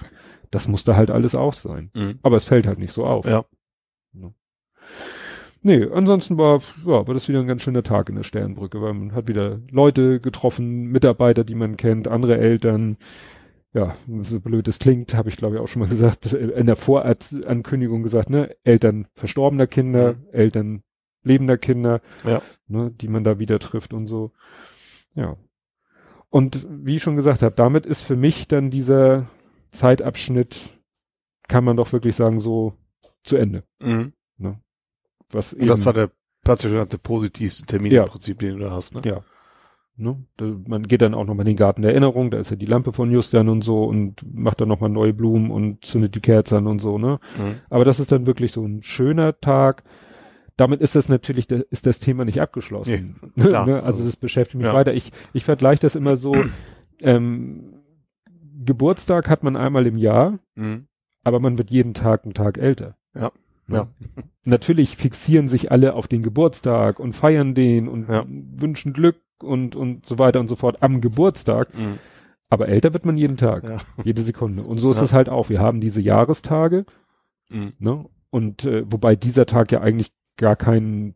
Das 0.50 0.68
muss 0.68 0.84
da 0.84 0.94
halt 0.94 1.10
alles 1.10 1.34
auch 1.34 1.54
sein. 1.54 1.90
Mhm. 1.94 2.18
Aber 2.22 2.36
es 2.36 2.44
fällt 2.44 2.66
halt 2.66 2.78
nicht 2.78 2.92
so 2.92 3.04
auf. 3.04 3.24
Ja. 3.24 3.44
Nee, 5.66 5.86
ansonsten 5.90 6.36
war, 6.36 6.60
ja, 6.84 7.06
war 7.06 7.14
das 7.14 7.26
wieder 7.26 7.40
ein 7.40 7.46
ganz 7.46 7.62
schöner 7.62 7.82
Tag 7.82 8.10
in 8.10 8.16
der 8.16 8.22
Sternbrücke, 8.22 8.82
weil 8.82 8.92
man 8.92 9.14
hat 9.14 9.28
wieder 9.28 9.60
Leute 9.70 10.20
getroffen, 10.20 10.88
Mitarbeiter, 10.92 11.42
die 11.42 11.54
man 11.54 11.78
kennt, 11.78 12.06
andere 12.06 12.36
Eltern. 12.36 12.98
Ja, 13.74 13.96
so 14.22 14.38
blöd 14.40 14.68
es 14.68 14.78
klingt, 14.78 15.14
habe 15.14 15.28
ich 15.28 15.36
glaube 15.36 15.56
ich 15.56 15.60
auch 15.60 15.66
schon 15.66 15.80
mal 15.80 15.88
gesagt, 15.88 16.32
in 16.32 16.66
der 16.66 16.76
Vorankündigung 16.76 18.02
gesagt, 18.04 18.30
ne, 18.30 18.56
Eltern 18.62 19.08
verstorbener 19.14 19.66
Kinder, 19.66 20.14
Mhm. 20.14 20.26
Eltern 20.32 20.82
lebender 21.24 21.58
Kinder, 21.58 22.00
Ja. 22.24 22.40
ne, 22.68 22.90
die 22.92 23.08
man 23.08 23.24
da 23.24 23.38
wieder 23.40 23.58
trifft 23.58 23.92
und 23.92 24.06
so. 24.06 24.32
Ja. 25.14 25.36
Und 26.30 26.66
wie 26.70 26.96
ich 26.96 27.02
schon 27.02 27.16
gesagt 27.16 27.42
habe, 27.42 27.54
damit 27.54 27.84
ist 27.86 28.02
für 28.02 28.16
mich 28.16 28.46
dann 28.48 28.70
dieser 28.70 29.28
Zeitabschnitt, 29.70 30.70
kann 31.48 31.64
man 31.64 31.76
doch 31.76 31.92
wirklich 31.92 32.14
sagen, 32.16 32.38
so 32.40 32.74
zu 33.24 33.36
Ende. 33.36 33.64
Mhm. 33.82 34.12
Was 35.30 35.52
Und 35.52 35.66
das 35.66 35.84
war 35.86 35.92
der 35.94 36.10
praktisch 36.44 36.70
der 36.72 36.84
positivste 36.98 37.66
Termin 37.66 37.90
Ja. 37.92 38.04
im 38.04 38.08
Prinzip, 38.10 38.38
den 38.38 38.58
du 38.58 38.64
da 38.64 38.70
hast, 38.70 38.94
ne? 38.94 39.00
Ja. 39.04 39.24
Ne? 39.96 40.24
Da, 40.36 40.46
man 40.66 40.88
geht 40.88 41.02
dann 41.02 41.14
auch 41.14 41.24
nochmal 41.24 41.46
in 41.46 41.52
den 41.52 41.56
Garten 41.56 41.82
der 41.82 41.92
Erinnerung, 41.92 42.30
da 42.32 42.38
ist 42.38 42.50
ja 42.50 42.56
die 42.56 42.66
Lampe 42.66 42.92
von 42.92 43.10
Justian 43.12 43.48
und 43.48 43.62
so 43.62 43.84
und 43.84 44.24
macht 44.34 44.60
dann 44.60 44.68
nochmal 44.68 44.90
neue 44.90 45.12
Blumen 45.14 45.50
und 45.52 45.84
zündet 45.84 46.16
die 46.16 46.20
Kerze 46.20 46.56
an 46.58 46.66
und 46.66 46.80
so, 46.80 46.98
ne? 46.98 47.20
Mhm. 47.38 47.54
Aber 47.70 47.84
das 47.84 48.00
ist 48.00 48.10
dann 48.10 48.26
wirklich 48.26 48.50
so 48.50 48.64
ein 48.66 48.82
schöner 48.82 49.38
Tag. 49.40 49.84
Damit 50.56 50.80
ist 50.80 50.96
das 50.96 51.08
natürlich, 51.08 51.48
ist 51.50 51.86
das 51.86 52.00
Thema 52.00 52.24
nicht 52.24 52.40
abgeschlossen. 52.40 53.16
Nee, 53.36 53.44
ne? 53.48 53.82
Also 53.84 54.04
das 54.04 54.16
beschäftigt 54.16 54.56
mich 54.58 54.66
Ja. 54.66 54.74
weiter. 54.74 54.94
Ich, 54.94 55.12
ich 55.32 55.44
vergleiche 55.44 55.82
das 55.82 55.94
immer 55.94 56.16
so, 56.16 56.32
ähm, 57.02 57.74
Geburtstag 58.64 59.28
hat 59.28 59.42
man 59.42 59.56
einmal 59.56 59.86
im 59.86 59.96
Jahr, 59.96 60.38
Mhm. 60.56 60.86
aber 61.22 61.40
man 61.40 61.58
wird 61.58 61.70
jeden 61.70 61.94
Tag 61.94 62.24
einen 62.24 62.34
Tag 62.34 62.58
älter. 62.58 62.96
Ja. 63.14 63.30
Ne? 63.66 63.76
Ja. 63.76 63.88
Natürlich 64.44 64.96
fixieren 64.96 65.48
sich 65.48 65.72
alle 65.72 65.94
auf 65.94 66.06
den 66.06 66.22
Geburtstag 66.22 66.98
und 67.00 67.14
feiern 67.14 67.54
den 67.54 67.88
und 67.88 68.08
Ja. 68.08 68.24
wünschen 68.28 68.92
Glück 68.92 69.16
und, 69.42 69.76
und 69.76 70.06
so 70.06 70.18
weiter 70.18 70.40
und 70.40 70.48
so 70.48 70.56
fort 70.56 70.82
am 70.82 71.00
Geburtstag. 71.00 71.76
Mhm. 71.76 71.98
Aber 72.50 72.68
älter 72.68 72.92
wird 72.92 73.04
man 73.06 73.16
jeden 73.16 73.36
Tag, 73.36 73.64
Ja. 73.64 73.78
jede 74.04 74.22
Sekunde. 74.22 74.62
Und 74.62 74.78
so 74.78 74.90
ist 74.90 74.98
Ja. 74.98 75.02
es 75.04 75.12
halt 75.12 75.28
auch. 75.28 75.48
Wir 75.48 75.60
haben 75.60 75.80
diese 75.80 76.00
Jahrestage, 76.00 76.84
Mhm. 77.50 77.72
ne? 77.78 78.04
Und 78.30 78.64
äh, 78.64 78.84
wobei 78.90 79.16
dieser 79.16 79.46
Tag 79.46 79.70
ja 79.72 79.80
eigentlich 79.80 80.12
gar 80.36 80.56
kein 80.56 81.14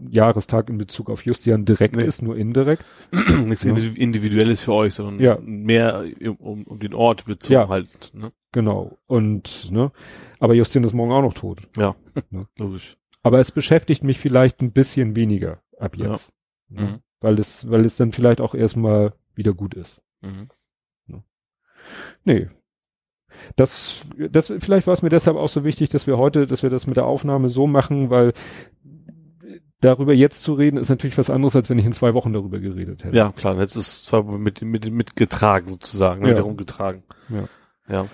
Jahrestag 0.00 0.70
in 0.70 0.78
Bezug 0.78 1.10
auf 1.10 1.24
Justian 1.26 1.64
direkt 1.64 1.94
Nee. 1.96 2.04
ist, 2.04 2.22
nur 2.22 2.36
indirekt. 2.36 2.84
Nichts 3.44 3.64
Ja. 3.64 3.72
Individu- 3.72 3.98
Individuelles 4.00 4.60
für 4.62 4.72
euch, 4.72 4.94
sondern 4.94 5.20
Ja. 5.20 5.38
mehr 5.42 6.04
um, 6.38 6.64
um 6.64 6.78
den 6.78 6.94
Ort 6.94 7.26
bezogen 7.26 7.52
Ja. 7.54 7.68
halt, 7.68 8.12
ne? 8.14 8.32
Genau. 8.52 8.98
Und, 9.06 9.70
ne? 9.70 9.92
Aber 10.38 10.54
Justian 10.54 10.84
ist 10.84 10.94
morgen 10.94 11.12
auch 11.12 11.22
noch 11.22 11.34
tot. 11.34 11.60
Ja. 11.76 11.94
Ne? 12.30 12.46
Logisch. 12.58 12.96
Aber 13.22 13.38
es 13.40 13.50
beschäftigt 13.52 14.02
mich 14.02 14.18
vielleicht 14.18 14.62
ein 14.62 14.72
bisschen 14.72 15.14
weniger 15.16 15.60
ab 15.78 15.96
Ja. 15.96 16.12
jetzt. 16.12 16.32
Ne? 16.68 16.82
Mhm. 16.82 16.98
Weil 17.20 17.38
es, 17.38 17.68
weil 17.70 17.84
es 17.84 17.96
dann 17.96 18.12
vielleicht 18.12 18.40
auch 18.40 18.54
erstmal 18.54 19.12
wieder 19.34 19.52
gut 19.52 19.74
ist. 19.74 20.00
Mhm. 20.22 20.48
Nee. 22.24 22.48
Das, 23.56 24.00
das, 24.30 24.52
vielleicht 24.58 24.86
war 24.86 24.94
es 24.94 25.02
mir 25.02 25.08
deshalb 25.08 25.36
auch 25.36 25.48
so 25.48 25.64
wichtig, 25.64 25.88
dass 25.88 26.06
wir 26.06 26.18
heute, 26.18 26.46
dass 26.46 26.62
wir 26.62 26.70
das 26.70 26.86
mit 26.86 26.96
der 26.96 27.06
Aufnahme 27.06 27.48
so 27.48 27.66
machen, 27.66 28.10
weil 28.10 28.32
darüber 29.80 30.12
jetzt 30.12 30.42
zu 30.42 30.52
reden, 30.54 30.76
ist 30.76 30.90
natürlich 30.90 31.16
was 31.16 31.30
anderes, 31.30 31.56
als 31.56 31.70
wenn 31.70 31.78
ich 31.78 31.86
in 31.86 31.92
zwei 31.92 32.12
Wochen 32.12 32.32
darüber 32.32 32.58
geredet 32.58 33.04
hätte. 33.04 33.16
Ja, 33.16 33.32
klar, 33.32 33.58
jetzt 33.58 33.76
ist 33.76 33.88
es 33.88 34.04
zwar 34.04 34.24
mit, 34.24 34.62
mit, 34.62 34.90
mitgetragen 34.90 35.68
sozusagen, 35.68 36.22
ne? 36.22 36.34
Ja. 36.34 36.40
rumgetragen. 36.40 37.02
Ja. 37.28 37.44
Ja. 37.88 38.06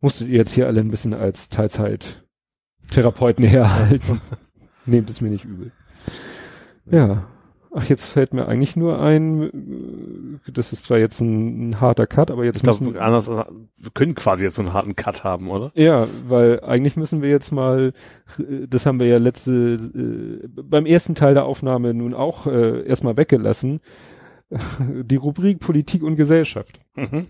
Musstet 0.00 0.28
ihr 0.28 0.38
jetzt 0.38 0.52
hier 0.52 0.66
alle 0.66 0.80
ein 0.80 0.90
bisschen 0.90 1.12
als 1.12 1.50
Teilzeit-Therapeuten 1.50 3.44
herhalten. 3.44 4.20
Nehmt 4.86 5.10
es 5.10 5.20
mir 5.20 5.28
nicht 5.28 5.44
übel. 5.44 5.72
Ja. 6.90 7.26
Ach, 7.72 7.84
jetzt 7.84 8.08
fällt 8.08 8.34
mir 8.34 8.48
eigentlich 8.48 8.74
nur 8.74 9.00
ein, 9.00 10.40
äh, 10.46 10.50
das 10.52 10.72
ist 10.72 10.84
zwar 10.86 10.98
jetzt 10.98 11.20
ein, 11.20 11.70
ein 11.70 11.80
harter 11.80 12.06
Cut, 12.08 12.30
aber 12.32 12.44
jetzt 12.44 12.56
Ich 12.58 12.62
müssen, 12.64 12.96
anders, 12.98 13.28
wir 13.28 13.90
können 13.94 14.16
quasi 14.16 14.44
jetzt 14.44 14.56
so 14.56 14.62
einen 14.62 14.72
harten 14.72 14.96
Cut 14.96 15.22
haben, 15.22 15.48
oder? 15.50 15.70
Ja, 15.74 16.08
weil 16.26 16.60
eigentlich 16.64 16.96
müssen 16.96 17.22
wir 17.22 17.28
jetzt 17.28 17.52
mal, 17.52 17.92
äh, 18.38 18.66
das 18.68 18.86
haben 18.86 18.98
wir 18.98 19.06
ja 19.06 19.18
letzte, 19.18 19.52
äh, 19.52 20.48
beim 20.62 20.84
ersten 20.84 21.14
Teil 21.14 21.34
der 21.34 21.44
Aufnahme 21.44 21.94
nun 21.94 22.12
auch 22.12 22.46
äh, 22.46 22.82
erstmal 22.86 23.16
weggelassen, 23.16 23.80
die 24.80 25.16
Rubrik 25.16 25.60
Politik 25.60 26.02
und 26.02 26.16
Gesellschaft. 26.16 26.80
Mhm. 26.96 27.28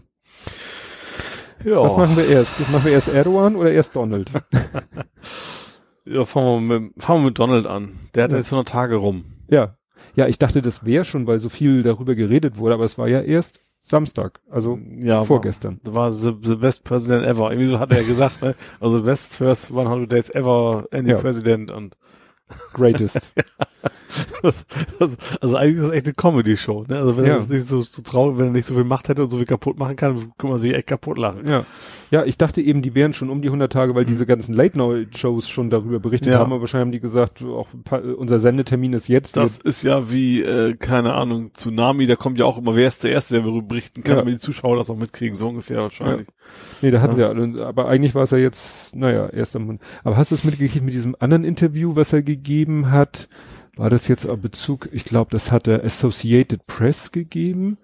Ja. 1.65 1.77
Was 1.83 1.97
machen 1.99 2.17
wir 2.17 2.27
erst? 2.27 2.59
Machen 2.73 2.87
wir 2.87 2.93
erst 2.93 3.09
Erdogan 3.13 3.57
oder 3.57 3.71
erst 3.71 3.95
Donald? 3.95 4.31
ja, 6.07 6.25
fangen 6.25 6.69
wir 6.69 6.81
mit, 6.81 6.93
fangen 7.03 7.21
wir 7.23 7.27
mit 7.27 7.39
Donald 7.39 7.67
an. 7.67 7.91
Der 8.15 8.25
hat 8.25 8.33
Ja. 8.33 8.39
jetzt 8.39 8.47
100 8.51 8.67
Tage 8.69 8.97
rum. 8.97 9.25
ja. 9.49 9.77
Ja, 10.15 10.27
ich 10.27 10.39
dachte, 10.39 10.63
das 10.63 10.85
wäre 10.85 11.05
schon, 11.05 11.27
weil 11.27 11.39
so 11.39 11.49
viel 11.49 11.83
darüber 11.83 12.15
geredet 12.15 12.59
wurde, 12.59 12.75
aber 12.75 12.85
es 12.85 12.99
war 12.99 13.09
ja 13.09 13.21
erst 13.21 13.61
Samstag, 13.83 14.41
also 14.51 14.79
ja, 14.99 15.25
vorgestern. 15.25 15.81
War, 15.85 15.95
war 15.95 16.13
the, 16.13 16.35
the 16.43 16.57
best 16.57 16.85
president 16.85 17.27
ever. 17.27 17.51
Irgendwie 17.51 17.67
so 17.67 17.79
hat 17.79 17.93
er 17.93 18.03
ja 18.03 18.07
gesagt, 18.07 18.43
ne? 18.43 18.55
Also 18.79 19.03
best 19.03 19.37
first 19.37 19.71
100 19.71 20.11
days 20.13 20.29
ever 20.31 20.87
any 20.93 21.11
Ja. 21.11 21.17
president 21.17 21.71
und 21.71 21.97
Greatest. 22.73 23.33
das, 24.43 24.67
das, 24.99 25.17
also 25.41 25.57
eigentlich 25.57 25.79
ist 25.79 25.85
es 25.87 25.93
echt 25.93 26.07
eine 26.07 26.15
Comedy-Show, 26.15 26.85
ne? 26.89 26.97
Also 26.99 27.17
wenn 27.17 27.27
Ja. 27.27 27.37
er 27.37 27.41
nicht 27.47 27.69
so, 27.69 27.81
so 27.81 28.03
traurig, 28.03 28.39
wenn 28.39 28.47
er 28.47 28.53
nicht 28.53 28.67
so 28.67 28.75
viel 28.75 28.85
Macht 28.85 29.09
hätte 29.09 29.23
und 29.23 29.31
so 29.31 29.37
viel 29.39 29.47
kaputt 29.47 29.79
machen 29.79 29.97
kann, 29.97 30.33
kann 30.37 30.51
man 30.51 30.59
sich 30.59 30.75
echt 30.75 30.89
kaputt 30.89 31.19
lachen. 31.19 31.47
Ja. 31.49 31.65
Ja, 32.11 32.25
ich 32.25 32.37
dachte 32.37 32.61
eben, 32.61 32.83
die 32.83 32.95
wären 32.97 33.13
schon 33.13 33.31
um 33.31 33.41
die 33.41 33.49
100 33.49 33.73
Tage, 33.73 33.95
weil 33.95 34.05
diese 34.05 34.27
ganzen 34.27 34.53
Late-Night-Shows 34.55 35.49
schon 35.49 35.71
darüber 35.71 36.01
berichtet 36.01 36.33
Ja. 36.33 36.41
haben, 36.41 36.53
aber 36.53 36.61
wahrscheinlich 36.63 36.87
haben 36.87 36.93
die 36.93 37.01
gesagt, 37.01 37.43
auch 37.45 37.69
paar, 37.85 38.03
unser 38.03 38.41
Sendetermin 38.41 38.93
ist 38.95 39.07
jetzt. 39.09 39.37
Das 39.37 39.59
ist 39.59 39.85
ja 39.85 40.11
wie, 40.11 40.43
äh, 40.43 40.75
keine 40.75 41.15
Ahnung, 41.15 41.55
Tsunami, 41.55 42.07
da 42.09 42.17
kommt 42.17 42.39
ja 42.41 42.47
auch 42.47 42.59
immer, 42.59 42.75
wer 42.75 42.89
ist 42.89 43.05
der 43.05 43.13
Erste, 43.13 43.35
der 43.37 43.45
darüber 43.45 43.63
berichten 43.69 44.03
kann, 44.03 44.15
Ja. 44.17 44.19
damit 44.23 44.35
die 44.35 44.39
Zuschauer 44.41 44.77
das 44.77 44.91
auch 44.91 44.97
mitkriegen, 44.97 45.37
so 45.37 45.49
ungefähr 45.49 45.79
wahrscheinlich. 45.83 46.27
Nee, 46.83 46.91
da 46.91 47.01
hatten 47.01 47.13
Ja. 47.13 47.17
sie 47.17 47.23
ja 47.23 47.29
alle, 47.29 47.67
aber 47.67 47.89
eigentlich 47.89 48.15
war 48.15 48.23
es 48.23 48.31
ja 48.31 48.39
jetzt, 48.39 48.95
naja, 48.97 49.29
erst 49.29 49.57
am, 49.57 49.79
aber 50.05 50.17
hast 50.17 50.31
du 50.31 50.35
es 50.35 50.45
mitgekriegt 50.45 50.85
mit 50.85 50.95
diesem 50.95 51.17
anderen 51.19 51.45
Interview, 51.45 51.97
was 51.97 52.13
er 52.13 52.23
gegeben 52.23 52.91
hat? 52.91 53.29
War 53.77 53.91
das 53.91 54.09
jetzt 54.09 54.27
auf 54.27 54.39
Bezug, 54.41 54.89
ich 54.93 55.05
glaube, 55.05 55.31
das 55.31 55.51
hat 55.53 55.67
der 55.67 55.85
Associated 55.85 56.67
Press 56.67 57.13
gegeben? 57.13 57.79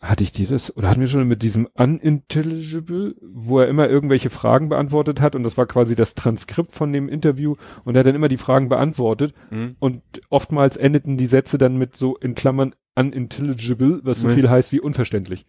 Hatte 0.00 0.22
ich 0.24 0.30
dir 0.32 0.46
das, 0.46 0.76
oder 0.76 0.90
hatten 0.90 1.00
wir 1.00 1.06
schon 1.08 1.26
mit 1.26 1.42
diesem 1.42 1.66
Unintelligible, 1.74 3.14
wo 3.22 3.60
er 3.60 3.68
immer 3.68 3.88
irgendwelche 3.88 4.28
Fragen 4.28 4.68
beantwortet 4.68 5.20
hat 5.20 5.34
und 5.34 5.42
das 5.42 5.56
war 5.56 5.66
quasi 5.66 5.94
das 5.94 6.14
Transkript 6.14 6.72
von 6.72 6.92
dem 6.92 7.08
Interview 7.08 7.56
und 7.84 7.96
er 7.96 8.00
hat 8.00 8.06
dann 8.06 8.14
immer 8.14 8.28
die 8.28 8.36
Fragen 8.36 8.68
beantwortet 8.68 9.32
Mhm. 9.50 9.76
und 9.78 10.02
oftmals 10.28 10.76
endeten 10.76 11.16
die 11.16 11.26
Sätze 11.26 11.56
dann 11.58 11.76
mit 11.76 11.96
so 11.96 12.16
in 12.16 12.34
Klammern 12.34 12.74
unintelligible, 12.94 14.00
was 14.04 14.20
so 14.20 14.28
Nee. 14.28 14.34
viel 14.34 14.50
heißt 14.50 14.70
wie 14.72 14.80
unverständlich. 14.80 15.46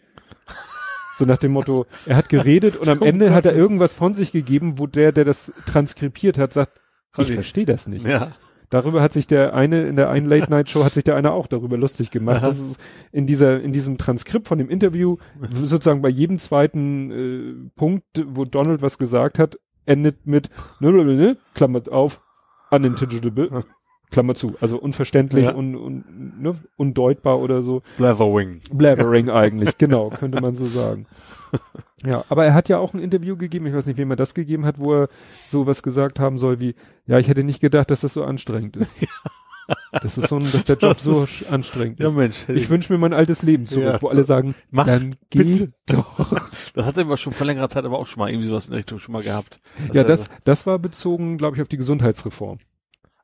So 1.18 1.26
nach 1.26 1.40
dem 1.40 1.52
Motto, 1.52 1.86
er 2.06 2.16
hat 2.16 2.30
geredet 2.30 2.78
und 2.78 2.88
am 2.88 3.00
Oh 3.02 3.06
Ende 3.06 3.34
hat 3.34 3.46
er 3.46 3.56
irgendwas 3.56 3.94
von 3.94 4.14
sich 4.14 4.32
gegeben, 4.32 4.78
wo 4.78 4.86
der, 4.86 5.12
der 5.12 5.26
das 5.26 5.52
transkribiert 5.66 6.38
hat, 6.38 6.54
sagt, 6.54 6.80
ich 7.18 7.32
verstehe 7.32 7.66
das 7.66 7.88
nicht. 7.88 8.06
Ja. 8.06 8.34
Darüber 8.70 9.02
hat 9.02 9.14
sich 9.14 9.28
der 9.28 9.56
eine, 9.56 9.88
in 9.88 9.96
der 9.96 10.10
einen 10.10 10.28
Late 10.28 10.52
Night 10.52 10.70
Show 10.70 10.84
hat 10.84 10.94
sich 10.94 11.06
der 11.06 11.16
eine 11.16 11.32
auch 11.32 11.48
darüber 11.48 11.78
lustig 11.78 12.12
gemacht. 12.12 12.44
Das 12.44 12.60
ist 12.60 12.78
in 13.14 13.26
dieser, 13.26 13.62
in 13.62 13.72
diesem 13.72 13.98
Transkript 13.98 14.48
von 14.48 14.58
dem 14.58 14.70
Interview, 14.70 15.18
sozusagen 15.64 16.02
bei 16.02 16.10
jedem 16.10 16.38
zweiten 16.38 17.12
äh, 17.12 17.70
Punkt, 17.76 18.06
wo 18.26 18.44
Donald 18.44 18.82
was 18.82 18.98
gesagt 18.98 19.40
hat, 19.40 19.58
endet 19.86 20.28
mit, 20.28 20.50
Klammert 21.56 21.90
auf, 21.90 22.22
unintelligible, 22.70 23.64
Klammer 24.12 24.36
zu. 24.36 24.56
Also 24.62 24.78
unverständlich 24.80 25.46
Ja. 25.46 25.54
und, 25.54 25.76
und 25.76 26.42
ne, 26.42 26.56
undeutbar 26.78 27.40
oder 27.40 27.62
so. 27.62 27.82
Leatherwing. 27.98 28.62
Blathering 28.72 29.30
eigentlich, 29.32 29.78
genau, 29.78 30.10
könnte 30.10 30.42
man 30.42 30.54
so 30.54 30.66
sagen. 30.66 31.06
Ja, 32.06 32.24
aber 32.30 32.46
er 32.46 32.54
hat 32.54 32.70
ja 32.70 32.78
auch 32.78 32.94
ein 32.94 33.00
Interview 33.00 33.36
gegeben, 33.38 33.66
ich 33.68 33.74
weiß 33.74 33.86
nicht, 33.86 33.98
wem 33.98 34.10
er 34.12 34.16
das 34.18 34.34
gegeben 34.34 34.66
hat, 34.66 34.80
wo 34.80 34.94
er 34.94 35.10
sowas 35.50 35.82
gesagt 35.84 36.20
haben 36.20 36.38
soll 36.38 36.60
wie, 36.60 36.76
ja, 37.06 37.18
ich 37.20 37.28
hätte 37.28 37.44
nicht 37.44 37.60
gedacht, 37.60 37.90
dass 37.90 38.02
das 38.02 38.14
so 38.14 38.24
anstrengend 38.24 38.78
ist. 38.78 38.92
Das 39.92 40.18
ist 40.18 40.30
so 40.30 40.38
ein, 40.38 40.50
dass 40.50 40.64
der 40.64 40.78
Job 40.78 40.98
so 41.02 41.24
sch- 41.24 41.52
anstrengend 41.52 42.00
Ja, 42.00 42.08
ist. 42.08 42.14
Mensch. 42.16 42.48
Ich 42.48 42.70
wünsche 42.70 42.94
mir 42.94 43.00
mein 43.00 43.12
altes 43.12 43.42
Leben 43.42 43.66
zurück, 43.66 43.84
Ja. 43.86 44.02
wo 44.02 44.08
alle 44.08 44.24
sagen, 44.24 44.56
Mach 44.72 44.86
dann 44.86 45.16
geh 45.30 45.44
bitte 45.44 45.74
doch. 45.88 46.40
Das 46.74 46.86
hat 46.86 46.98
er 46.98 47.18
schon 47.18 47.34
vor 47.34 47.46
längerer 47.46 47.68
Zeit 47.68 47.84
aber 47.84 48.00
auch 48.00 48.06
schon 48.08 48.20
mal 48.22 48.30
irgendwie 48.30 48.48
sowas 48.48 48.68
in 48.68 48.72
der 48.72 48.78
Richtung 48.80 49.00
schon 49.00 49.12
mal 49.12 49.24
gehabt. 49.24 49.60
Ja, 49.92 50.06
das, 50.06 50.30
das 50.46 50.66
war 50.68 50.80
bezogen, 50.80 51.38
glaube 51.38 51.58
ich, 51.58 51.62
auf 51.62 51.68
die 51.68 51.76
Gesundheitsreform. 51.76 52.60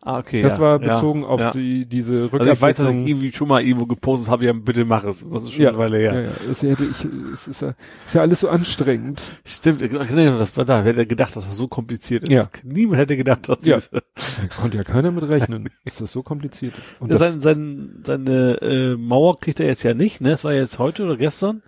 Ah, 0.05 0.19
okay, 0.19 0.41
Das 0.41 0.53
ja, 0.53 0.59
war 0.59 0.81
ja, 0.81 0.95
bezogen 0.95 1.23
auf 1.25 1.39
ja. 1.41 1.51
die, 1.51 1.85
diese 1.85 2.29
Also 2.31 2.37
ich 2.45 2.61
weiß, 2.61 2.77
dass 2.77 2.87
ich 2.87 2.93
Rückabwicklung. 2.93 3.07
irgendwie 3.07 3.31
schon 3.31 3.47
mal 3.47 3.61
irgendwo 3.63 3.85
gepostet 3.85 4.29
habe, 4.29 4.45
ja, 4.45 4.53
bitte 4.53 4.85
mach 4.85 5.03
es. 5.03 5.25
Das 5.27 5.43
ist 5.43 5.53
schon 5.53 5.63
Ja, 5.63 5.69
eine 5.69 5.77
Weile 5.77 5.97
her. 5.97 6.13
ja, 6.13 6.21
ja, 6.21 6.31
das 6.47 6.61
hätte 6.61 6.83
ich, 6.83 7.05
es 7.33 7.47
ist 7.47 7.61
ja, 7.61 7.69
ist 8.05 8.13
ja 8.13 8.21
alles 8.21 8.39
so 8.41 8.49
anstrengend. 8.49 9.23
Stimmt, 9.45 9.81
nee, 9.81 10.25
das 10.25 10.55
war 10.57 10.65
da. 10.65 10.83
Wer 10.85 10.93
hätte 10.93 11.07
gedacht, 11.07 11.35
dass 11.35 11.45
das 11.47 11.57
so 11.57 11.67
kompliziert 11.67 12.23
ist? 12.23 12.31
Ja. 12.31 12.47
Niemand 12.63 12.99
hätte 12.99 13.17
gedacht, 13.17 13.47
dass 13.49 13.63
Ja. 13.65 13.77
diese, 13.77 13.89
Da 13.91 14.47
konnte 14.61 14.77
ja 14.77 14.83
keiner 14.83 15.11
mit 15.11 15.27
rechnen, 15.27 15.69
dass 15.85 15.97
das 15.97 16.11
so 16.11 16.21
kompliziert 16.23 16.73
ist. 16.77 16.83
Und 16.99 17.09
Ja, 17.11 17.17
sein, 17.17 17.41
sein, 17.41 18.01
seine 18.03 18.61
äh, 18.61 18.95
Mauer 18.97 19.39
kriegt 19.39 19.59
er 19.59 19.67
jetzt 19.67 19.83
ja 19.83 19.93
nicht, 19.93 20.21
ne? 20.21 20.29
Das 20.31 20.43
war 20.43 20.53
jetzt 20.53 20.79
heute 20.79 21.03
oder 21.05 21.17
gestern. 21.17 21.61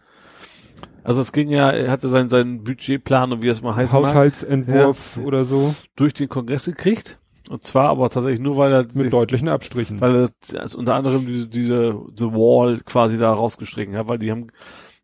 Also 1.03 1.21
es 1.21 1.31
ging 1.31 1.49
ja, 1.49 1.69
er 1.69 1.91
hatte 1.91 2.07
seinen, 2.07 2.29
seinen 2.29 2.63
Budgetplan 2.63 3.31
und 3.31 3.43
wie 3.43 3.47
das 3.47 3.61
mal 3.61 3.75
heißt, 3.75 3.93
Haushaltsentwurf 3.93 5.17
oder 5.23 5.45
so 5.45 5.75
durch 5.95 6.13
den 6.15 6.29
Kongress 6.29 6.65
gekriegt. 6.65 7.19
Und 7.49 7.65
zwar 7.65 7.89
aber 7.89 8.09
tatsächlich 8.09 8.39
nur, 8.39 8.57
weil 8.57 8.71
er 8.71 8.83
mit 8.83 8.91
sich, 8.93 9.11
deutlichen 9.11 9.49
Abstrichen. 9.49 10.01
weil 10.01 10.15
er 10.15 10.59
also 10.59 10.79
unter 10.79 10.95
anderem 10.95 11.25
diese, 11.25 11.47
diese 11.47 11.99
The 12.15 12.25
Wall 12.31 12.79
quasi 12.85 13.17
da 13.17 13.31
rausgestrichen 13.33 13.95
hat, 13.95 14.07
weil 14.07 14.19
die 14.19 14.31
haben 14.31 14.47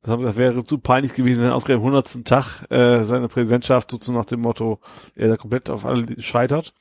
das, 0.01 0.11
haben, 0.11 0.23
das 0.23 0.37
wäre 0.37 0.63
zu 0.63 0.79
peinlich 0.79 1.13
gewesen, 1.13 1.43
wenn 1.43 1.51
ausgerechnet 1.51 1.85
am 1.85 1.93
100. 1.93 2.25
Tag 2.25 2.65
äh, 2.71 3.03
seine 3.03 3.27
Präsidentschaft 3.27 3.91
sozusagen 3.91 4.17
nach 4.17 4.25
dem 4.25 4.41
Motto, 4.41 4.79
er 5.15 5.27
da 5.27 5.37
komplett 5.37 5.69
auf 5.69 5.85
alle 5.85 6.19
scheitert. 6.19 6.73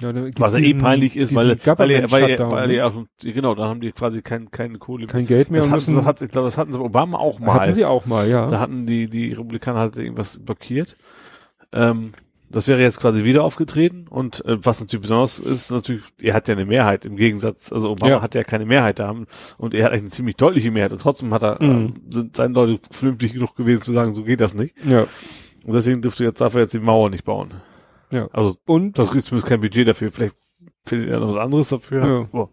Ja, 0.00 0.12
Was 0.38 0.54
ja 0.54 0.60
eh 0.60 0.74
peinlich 0.74 1.16
ist, 1.16 1.34
weil, 1.34 1.48
weil, 1.48 1.90
er, 1.90 2.10
weil, 2.10 2.30
er, 2.30 2.50
weil 2.50 2.68
ne? 2.68 2.74
er, 2.74 2.86
auch- 2.88 3.04
genau, 3.20 3.54
dann 3.54 3.68
haben 3.68 3.80
die 3.80 3.92
quasi 3.92 4.22
kein, 4.22 4.50
keine 4.50 4.78
Kohle 4.78 5.06
kein 5.06 5.26
Geld 5.26 5.50
mehr 5.50 5.60
das 5.60 5.70
hatten 5.70 5.80
sie, 5.80 6.04
hat, 6.04 6.22
ich 6.22 6.30
glaube, 6.30 6.46
das 6.46 6.58
hatten 6.58 6.72
sie 6.72 6.80
Obama 6.80 7.18
auch 7.18 7.38
mal. 7.38 7.60
hatten 7.60 7.72
sie 7.74 7.84
auch 7.84 8.04
mal, 8.06 8.28
ja. 8.28 8.46
Da 8.46 8.58
hatten 8.58 8.86
die, 8.86 9.08
die 9.08 9.32
Republikaner 9.32 9.78
halt 9.78 9.96
irgendwas 9.96 10.40
blockiert. 10.40 10.96
Ähm, 11.72 12.12
das 12.52 12.68
wäre 12.68 12.80
jetzt 12.80 13.00
quasi 13.00 13.24
wieder 13.24 13.42
aufgetreten 13.42 14.06
und 14.08 14.44
äh, 14.44 14.64
was 14.64 14.78
natürlich 14.80 15.02
besonders 15.02 15.38
ist, 15.40 15.70
natürlich, 15.72 16.04
er 16.22 16.34
hat 16.34 16.46
ja 16.48 16.54
eine 16.54 16.64
Mehrheit 16.66 17.04
im 17.04 17.16
Gegensatz, 17.16 17.72
also 17.72 17.90
Obama 17.90 18.12
Ja. 18.12 18.22
hat 18.22 18.34
ja 18.34 18.44
keine 18.44 18.66
Mehrheit 18.66 18.98
da 19.00 19.08
haben 19.08 19.26
und 19.58 19.74
er 19.74 19.84
hat 19.84 19.90
eigentlich 19.92 20.02
eine 20.02 20.10
ziemlich 20.10 20.36
deutliche 20.36 20.70
Mehrheit 20.70 20.92
und 20.92 21.00
trotzdem 21.00 21.32
hat 21.34 21.42
er, 21.42 21.62
Mhm. 21.62 21.70
ähm, 21.70 21.94
sind 22.10 22.36
seine 22.36 22.54
Leute 22.54 22.78
vernünftig 22.90 23.32
genug 23.32 23.56
gewesen 23.56 23.82
zu 23.82 23.92
sagen, 23.92 24.14
so 24.14 24.22
geht 24.24 24.40
das 24.40 24.54
nicht. 24.54 24.74
ja. 24.84 25.06
Und 25.64 25.74
deswegen 25.74 26.02
dürfte 26.02 26.24
jetzt, 26.24 26.40
darf 26.40 26.54
er 26.54 26.62
jetzt 26.62 26.74
die 26.74 26.80
Mauer 26.80 27.08
nicht 27.10 27.24
bauen. 27.24 27.54
Ja. 28.10 28.28
Also 28.32 28.56
Und, 28.66 28.98
das 28.98 29.14
ist 29.14 29.26
zumindest 29.26 29.48
kein 29.48 29.60
Budget 29.60 29.86
dafür, 29.88 30.10
vielleicht 30.10 30.34
findet 30.84 31.10
er 31.10 31.20
noch 31.20 31.28
was 31.28 31.36
anderes 31.36 31.68
dafür. 31.68 32.04
Ja. 32.06 32.22
Boah. 32.32 32.50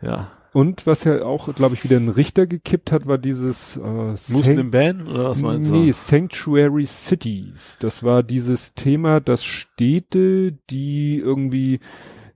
ja. 0.00 0.30
Und 0.52 0.86
was 0.86 1.04
ja 1.04 1.22
auch, 1.22 1.54
glaube 1.54 1.74
ich, 1.74 1.84
wieder 1.84 1.96
einen 1.96 2.08
Richter 2.08 2.46
gekippt 2.46 2.90
hat, 2.90 3.06
war 3.06 3.18
dieses 3.18 3.76
äh, 3.76 4.14
Muslim 4.32 4.70
Ban 4.70 5.06
oder 5.06 5.24
was 5.24 5.42
meinst 5.42 5.72
nee, 5.72 5.86
du? 5.88 5.92
Sanctuary 5.92 6.86
Cities. 6.86 7.76
Das 7.80 8.02
war 8.02 8.22
dieses 8.22 8.74
Thema, 8.74 9.20
dass 9.20 9.44
Städte, 9.44 10.52
die 10.70 11.18
irgendwie 11.18 11.80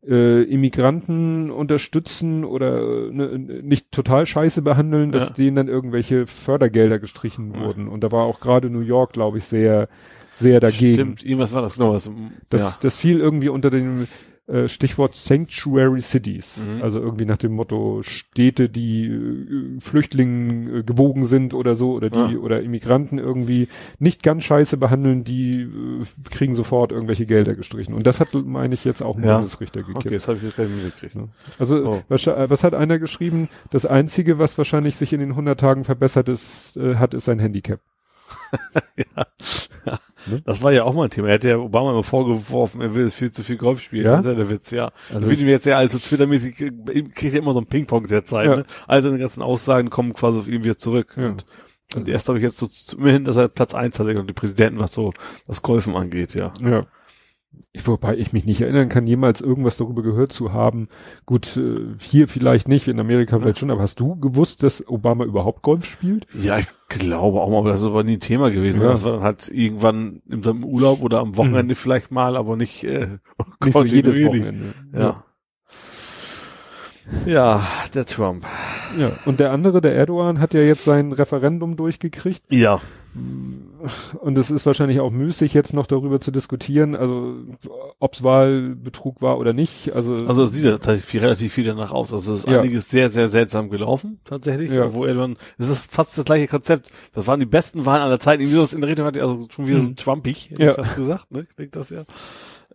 äh, 0.07 0.42
Immigranten 0.42 1.50
unterstützen 1.50 2.44
oder 2.44 2.76
äh, 2.76 3.10
ne, 3.10 3.39
nicht 3.62 3.92
total 3.92 4.26
scheiße 4.26 4.60
behandeln, 4.62 5.12
dass 5.12 5.28
Ja. 5.28 5.34
denen 5.34 5.57
dann 5.57 5.68
irgendwelche 5.68 6.26
Fördergelder 6.26 6.99
gestrichen 6.99 7.55
wurden. 7.58 7.89
Und 7.89 8.02
da 8.02 8.12
war 8.12 8.24
auch 8.24 8.41
gerade 8.41 8.68
New 8.68 8.81
York, 8.81 9.12
glaube 9.12 9.39
ich, 9.39 9.44
sehr, 9.44 9.89
sehr 10.32 10.60
dagegen. 10.60 10.94
Stimmt, 10.94 11.24
irgendwas 11.24 11.55
war 11.55 11.62
das 11.62 11.76
genau 11.76 11.94
was. 11.94 12.10
Das, 12.50 12.62
ja. 12.62 12.76
das 12.81 12.97
fiel 12.99 13.20
irgendwie 13.20 13.49
unter 13.49 13.70
dem 13.70 14.07
äh, 14.48 14.66
Stichwort 14.68 15.14
Sanctuary 15.14 16.00
Cities. 16.00 16.56
Mhm. 16.58 16.82
Also 16.82 16.98
irgendwie 16.98 17.24
nach 17.26 17.36
dem 17.38 17.52
Motto 17.52 18.02
Städte, 18.02 18.68
die 18.68 19.06
äh, 19.06 19.80
Flüchtlingen 19.80 20.80
äh, 20.80 20.82
gewogen 20.82 21.24
sind 21.24 21.54
oder 21.54 21.76
so 21.76 21.92
oder 21.92 22.10
die 22.10 22.18
Ja. 22.34 22.38
oder 22.38 22.60
Immigranten 22.60 23.18
irgendwie 23.18 23.68
nicht 24.00 24.22
ganz 24.22 24.42
scheiße 24.44 24.76
behandeln, 24.76 25.22
die 25.24 25.62
äh, 25.62 26.04
kriegen 26.30 26.54
sofort 26.54 26.90
irgendwelche 26.92 27.24
Gelder 27.26 27.54
gestrichen. 27.54 27.94
Und 27.94 28.04
das 28.06 28.18
hat, 28.20 28.34
meine 28.34 28.74
ich, 28.74 28.84
jetzt 28.84 29.00
auch 29.02 29.16
ein 29.16 29.24
Ja. 29.24 29.36
Bundesrichter 29.36 29.80
gekippt. 29.82 29.98
Okay, 30.06 30.10
das 30.14 30.26
habe 30.26 30.38
ich 30.38 30.44
jetzt 30.44 30.56
gar 30.56 30.64
nicht 30.64 30.82
mitgekriegt. 30.84 31.14
Ne? 31.14 31.28
Also 31.58 31.76
Oh. 31.84 32.02
was, 32.08 32.26
was 32.26 32.64
hat 32.64 32.74
einer 32.74 32.98
geschrieben? 32.98 33.48
Das 33.70 33.86
Einzige, 33.86 34.38
was 34.38 34.58
wahrscheinlich 34.58 34.96
sich 34.96 35.12
in 35.12 35.20
den 35.20 35.30
100 35.30 35.58
Tagen 35.60 35.84
verbessert 35.84 36.28
ist, 36.28 36.76
äh, 36.76 36.96
hat, 36.96 37.14
ist 37.14 37.26
sein 37.26 37.38
Handicap. 37.38 37.80
ja. 38.96 39.26
ja. 39.86 39.98
Ne? 40.26 40.42
Das 40.44 40.62
war 40.62 40.73
ja 40.73 40.84
auch 40.84 40.94
mal 40.94 41.05
ein 41.05 41.10
Thema. 41.10 41.28
Er 41.28 41.34
hätte 41.34 41.49
ja 41.49 41.57
Obama 41.59 41.91
immer 41.91 42.02
vorgeworfen, 42.02 42.81
er 42.81 42.94
will 42.94 43.10
viel 43.10 43.31
zu 43.31 43.42
viel 43.42 43.57
Golf 43.57 43.81
spielen. 43.81 44.05
Ja? 44.05 44.12
Das 44.12 44.20
ist 44.20 44.26
ja 44.26 44.34
der 44.34 44.51
Witz, 44.51 44.70
ja. 44.70 44.92
Also- 45.12 45.28
wird 45.28 45.41
ihm 45.41 45.49
jetzt 45.49 45.67
ja 45.67 45.78
also 45.78 45.99
Twittermäßig, 45.99 46.57
kriegt 46.57 47.15
kriegt 47.15 47.34
er 47.34 47.41
immer 47.41 47.52
so 47.52 47.60
ein 47.60 47.67
Ping-Pong-Set 47.67 48.26
sein. 48.26 48.51
Ja. 48.51 48.57
Ne? 48.57 48.65
All 48.86 49.02
seine 49.02 49.18
ganzen 49.18 49.42
Aussagen 49.42 49.91
kommen 49.91 50.15
quasi 50.15 50.39
auf 50.39 50.49
ihn 50.49 50.65
wieder 50.65 50.76
zurück. 50.76 51.15
Ja. 51.17 51.28
Und, 51.28 51.44
und 51.94 52.09
erst 52.09 52.28
habe 52.28 52.39
ich 52.39 52.44
jetzt 52.44 52.59
so 52.59 52.97
immerhin, 52.97 53.25
dass 53.25 53.36
er 53.36 53.49
Platz 53.49 53.75
eins 53.75 53.99
hat, 53.99 54.07
und 54.07 54.28
die 54.28 54.34
Präsidenten, 54.34 54.81
was 54.81 54.94
so 54.94 55.12
das 55.47 55.62
Golfen 55.62 55.94
angeht, 55.97 56.34
ja. 56.34 56.52
Ja. 56.60 56.86
Ich, 57.74 57.86
wobei 57.86 58.16
ich 58.18 58.32
mich 58.34 58.44
nicht 58.44 58.60
erinnern 58.60 58.90
kann, 58.90 59.06
jemals 59.06 59.40
irgendwas 59.40 59.78
darüber 59.78 60.02
gehört 60.02 60.32
zu 60.32 60.52
haben. 60.52 60.89
Gut, 61.24 61.56
äh, 61.56 61.76
hier 61.98 62.28
vielleicht 62.28 62.68
nicht, 62.68 62.86
in 62.86 63.00
Amerika 63.00 63.39
vielleicht 63.39 63.58
schon, 63.58 63.70
aber 63.70 63.81
hast 63.81 63.98
du 63.98 64.16
gewusst, 64.16 64.62
dass 64.62 64.86
Obama 64.86 65.24
überhaupt 65.24 65.62
Golf 65.62 65.86
spielt? 65.86 66.26
Ja, 66.39 66.58
ich 66.58 66.66
glaube 66.89 67.40
auch 67.40 67.48
mal, 67.50 67.58
aber 67.58 67.70
das 67.70 67.81
ist 67.81 67.86
aber 67.86 68.05
nie 68.05 68.16
ein 68.16 68.20
Thema 68.20 68.50
gewesen. 68.50 68.82
Ja. 68.82 68.89
Das 68.89 69.05
war 69.05 69.12
dann 69.12 69.22
halt 69.22 69.48
irgendwann 69.48 70.20
in 70.28 70.42
seinem 70.42 70.64
Urlaub 70.64 71.00
oder 71.02 71.20
am 71.20 71.36
Wochenende 71.39 71.74
vielleicht 71.74 72.10
mal, 72.10 72.36
aber 72.36 72.56
nicht, 72.56 72.84
äh, 72.84 73.18
Nicht 73.64 73.72
so 73.72 73.84
jedes. 73.84 74.22
Wochenende. 74.22 74.74
Ja. 74.92 75.24
Ja, 77.26 77.66
der 77.94 78.06
Trump. 78.06 78.47
ja. 78.98 79.12
Und 79.24 79.40
der 79.40 79.50
andere, 79.50 79.81
der 79.81 79.94
Erdogan, 79.94 80.40
hat 80.40 80.55
ja 80.55 80.60
jetzt 80.60 80.84
sein 80.84 81.12
Referendum 81.12 81.76
durchgekriegt. 81.76 82.42
Ja. 82.50 82.81
Und 84.20 84.39
es 84.39 84.51
ist 84.51 84.67
wahrscheinlich 84.67 85.01
auch 85.01 85.11
müßig, 85.11 85.55
jetzt 85.55 85.73
noch 85.75 85.86
darüber 85.86 86.20
zu 86.20 86.31
diskutieren, 86.31 86.94
also 86.97 87.35
ob's 87.99 88.23
Wahlbetrug 88.23 89.20
war 89.23 89.39
oder 89.39 89.52
nicht. 89.52 89.93
Also, 89.94 90.17
Also 90.27 90.44
es 90.44 90.52
sieht 90.52 90.65
ja 90.65 90.73
tatsächlich 90.73 91.05
viel, 91.05 91.20
relativ 91.20 91.52
viel 91.52 91.65
danach 91.65 91.91
aus. 91.91 92.12
Also 92.12 92.33
es 92.35 92.41
ist 92.41 92.49
Ja. 92.49 92.61
einiges 92.61 92.89
sehr, 92.91 93.09
sehr 93.09 93.28
seltsam 93.28 93.70
gelaufen, 93.70 94.20
tatsächlich. 94.25 94.70
Ja. 94.70 94.93
Wo 94.94 95.05
er 95.05 95.15
dann, 95.15 95.36
es 95.59 95.69
ist 95.69 95.93
fast 95.93 96.17
das 96.17 96.25
gleiche 96.25 96.49
Konzept. 96.49 96.91
Das 97.15 97.27
waren 97.27 97.41
die 97.41 97.47
besten 97.47 97.85
Wahlen 97.86 98.02
aller 98.02 98.20
Zeiten. 98.20 98.43
Irgendwie 98.43 98.57
sowas 98.57 98.75
in 98.75 98.81
der 98.81 98.91
Richtung 98.91 99.07
hat 99.07 99.17
also 99.19 99.47
schon 99.51 99.67
wieder 99.67 99.81
so 99.81 99.89
Mhm. 99.89 99.97
trumpig, 99.97 100.51
hätte 100.51 100.62
Ja. 100.62 100.70
ich 100.70 100.77
fast 100.77 100.97
gesagt, 100.97 101.31
ne? 101.33 101.47
Klingt 101.57 101.75
das 101.77 101.91
ja. 101.91 102.05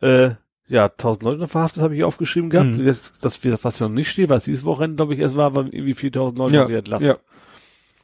Äh, 0.02 0.36
ja, 0.70 0.90
tausend 0.90 1.24
Leute 1.24 1.40
noch 1.40 1.50
verhaftet, 1.50 1.82
habe 1.82 1.96
ich 1.96 2.04
aufgeschrieben 2.04 2.50
gehabt. 2.50 2.72
Mhm. 2.78 2.86
Das, 2.86 3.14
das, 3.22 3.40
was 3.64 3.80
ja 3.80 3.88
noch 3.88 3.96
nicht 3.96 4.10
steht, 4.10 4.30
was 4.30 4.44
dieses 4.46 4.66
Wochenende, 4.66 4.98
glaube 4.98 5.14
ich, 5.14 5.20
erst 5.22 5.38
war, 5.38 5.56
waren 5.56 5.72
irgendwie 5.72 5.94
4000 5.94 6.38
Leute 6.38 6.56
ja, 6.56 6.66
entlassen. 6.68 7.08
ja. 7.08 7.18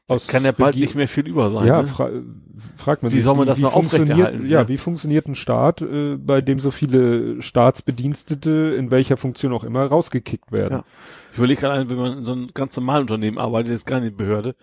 Aus 0.08 0.28
kann 0.28 0.44
ja 0.44 0.52
bald 0.52 0.76
nicht 0.76 0.96
mehr 0.96 1.08
viel 1.08 1.28
über 1.28 1.50
sein. 1.50 1.66
Ja, 1.68 1.82
ne? 1.82 1.88
fra 1.88 2.10
fragt 2.78 3.04
man 3.04 3.12
Wie 3.12 3.16
sich, 3.16 3.24
soll 3.24 3.36
man 3.36 3.48
das 3.48 3.60
noch 3.60 3.74
funktioniert- 3.74 4.12
aufrechterhalten, 4.12 4.46
Ja, 4.50 4.62
ja? 4.62 4.68
wie 4.68 4.78
funktioniert 4.78 5.28
ein 5.28 5.36
Staat, 5.36 5.82
äh, 5.82 6.18
bei 6.18 6.42
dem 6.42 6.60
so 6.60 6.72
viele 6.72 7.42
Staatsbedienstete 7.42 8.76
in 8.78 8.92
welcher 8.92 9.18
Funktion 9.18 9.54
auch 9.54 9.64
immer 9.64 9.86
rausgekickt 9.86 10.52
werden? 10.52 10.80
Ja. 10.80 10.84
Ich 11.32 11.38
überlege 11.38 11.62
gerade, 11.62 11.90
wenn 11.90 11.98
man 11.98 12.18
in 12.20 12.24
so 12.26 12.34
einem 12.34 12.48
ganz 12.54 12.76
normalen 12.76 13.02
Unternehmen 13.02 13.38
arbeitet, 13.38 13.72
jetzt 13.72 13.86
gar 13.88 14.00
nicht 14.00 14.12
in 14.12 14.18
Behörde, 14.18 14.56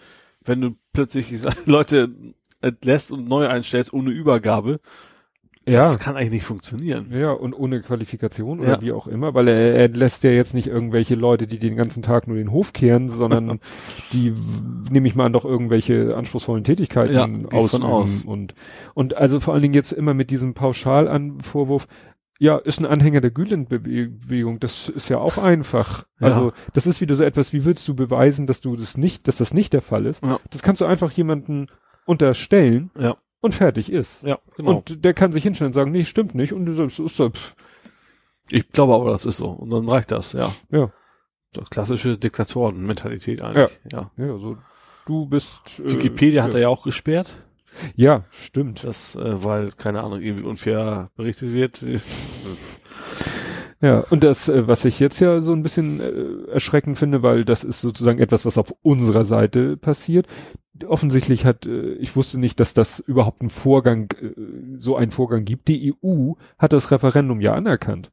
wenn 0.45 0.61
du 0.61 0.77
plötzlich 0.93 1.33
Leute 1.67 2.11
entlässt 2.61 3.11
und 3.13 3.29
neu 3.29 3.49
einstellst 3.49 3.93
ohne 3.93 4.11
Übergabe, 4.11 4.81
Ja, 5.69 5.81
das 5.83 5.99
kann 5.99 6.17
eigentlich 6.17 6.31
nicht 6.33 6.45
funktionieren. 6.45 7.09
ja, 7.13 7.31
und 7.33 7.53
ohne 7.55 7.81
Qualifikation 7.83 8.61
oder 8.61 8.71
Ja. 8.71 8.81
wie 8.81 8.93
auch 8.93 9.07
immer, 9.07 9.35
weil 9.35 9.47
er, 9.49 9.75
er 9.75 9.89
lässt 9.89 10.25
ja 10.25 10.31
jetzt 10.31 10.55
nicht 10.55 10.67
irgendwelche 10.69 11.15
Leute, 11.15 11.47
die 11.47 11.59
den 11.59 11.77
ganzen 11.77 12.03
Tag 12.03 12.27
nur 12.27 12.37
den 12.39 12.51
Hof 12.51 12.73
kehren, 12.73 13.09
sondern 13.09 13.61
die, 14.13 14.33
nehme 14.91 15.07
ich 15.07 15.15
mal 15.15 15.27
an, 15.27 15.33
doch 15.35 15.45
irgendwelche 15.45 16.17
anspruchsvollen 16.17 16.65
Tätigkeiten 16.65 17.15
Ja, 17.15 17.59
ausüben 17.59 17.85
aus. 17.85 18.25
und 18.25 18.55
und 18.95 19.17
also 19.17 19.39
vor 19.39 19.53
allen 19.53 19.63
Dingen 19.63 19.75
jetzt 19.75 19.93
immer 19.93 20.15
mit 20.15 20.31
diesem 20.31 20.55
Pauschalanvorwurf, 20.55 21.87
ja, 22.39 22.57
ist 22.57 22.81
ein 22.81 22.87
Anhänger 22.87 23.21
der 23.21 23.31
Gülenbewegung, 23.31 24.61
das 24.61 24.89
ist 24.89 25.11
ja 25.11 25.19
auch 25.19 25.37
einfach. 25.37 26.05
Ja. 26.21 26.29
Also, 26.29 26.53
das 26.73 26.87
ist 26.87 27.03
wieder 27.03 27.15
so 27.15 27.23
etwas, 27.23 27.53
wie 27.53 27.67
willst 27.67 27.87
du 27.87 27.95
beweisen, 27.95 28.47
dass 28.47 28.63
du 28.63 28.77
das 28.77 28.97
nicht, 28.97 29.29
dass 29.29 29.37
das 29.37 29.53
nicht 29.53 29.75
der 29.75 29.83
Fall 29.83 30.07
ist? 30.07 30.25
Ja. 30.25 30.39
Das 30.49 30.63
kannst 30.63 30.81
du 30.81 30.87
einfach 30.87 31.11
jemanden 31.13 31.67
unterstellen 32.07 32.91
Ja, 32.99 33.17
und 33.41 33.55
fertig 33.55 33.91
ist. 33.93 34.23
ja, 34.23 34.39
genau. 34.57 34.79
Und 34.79 35.05
der 35.05 35.15
kann 35.15 35.33
sich 35.33 35.43
hinstellen 35.43 35.69
und 35.71 35.75
sagen, 35.75 35.93
nee, 35.93 36.05
stimmt 36.05 36.35
nicht. 36.35 36.53
Und 36.53 36.67
du 36.67 36.75
sagst, 36.75 36.99
ist 36.99 37.17
so, 37.17 37.31
ich 38.51 38.69
glaube 38.71 38.95
aber, 38.95 39.11
das 39.11 39.27
ist 39.27 39.39
so. 39.39 39.49
Und 39.51 39.71
dann 39.71 39.89
reicht 39.89 40.11
das, 40.11 40.33
ja. 40.33 40.53
ja, 40.71 40.91
So 41.55 41.63
klassische 41.63 42.19
Diktatoren-Mentalität 42.19 43.43
eigentlich. 43.43 43.79
Ja. 43.93 44.11
ja, 44.17 44.39
so, 44.39 44.59
du 45.07 45.27
bist. 45.27 45.81
äh, 45.81 45.93
Wikipedia 45.93 46.43
hat 46.43 46.51
ja. 46.53 46.57
er 46.59 46.63
ja 46.63 46.69
auch 46.69 46.83
gesperrt, 46.83 47.33
Ja, 47.95 48.25
stimmt. 48.31 48.85
das, 48.85 49.15
äh, 49.17 49.45
weil, 49.45 49.71
keine 49.73 50.03
Ahnung, 50.03 50.21
irgendwie 50.21 50.45
unfair 50.45 51.11
berichtet 51.17 51.53
wird. 51.53 51.83
Ja, 53.83 54.05
und 54.11 54.23
das, 54.25 54.49
äh, 54.49 54.67
was 54.69 54.85
ich 54.85 55.01
jetzt 55.01 55.21
ja 55.21 55.41
so 55.41 55.53
ein 55.53 55.63
bisschen 55.63 56.01
äh, 56.01 56.51
erschreckend 56.53 56.99
finde, 56.99 57.23
weil 57.23 57.45
das 57.45 57.65
ist 57.65 57.81
sozusagen 57.81 58.19
etwas, 58.19 58.45
was 58.45 58.59
auf 58.59 58.75
unserer 58.83 59.25
Seite 59.25 59.77
passiert. 59.77 60.27
Offensichtlich 60.87 61.47
hat, 61.47 61.65
äh, 61.67 61.93
ich 61.95 62.15
wusste 62.15 62.39
nicht, 62.39 62.61
dass 62.61 62.75
das 62.75 62.99
überhaupt 63.01 63.41
einen 63.41 63.51
Vorgang, 63.51 64.11
äh, 64.21 64.33
so 64.77 64.97
einen 64.97 65.11
Vorgang 65.13 65.45
gibt. 65.47 65.69
Die 65.69 65.95
EU 66.05 66.35
hat 66.59 66.73
das 66.75 66.91
Referendum 66.91 67.41
ja 67.41 67.55
anerkannt. 67.55 68.11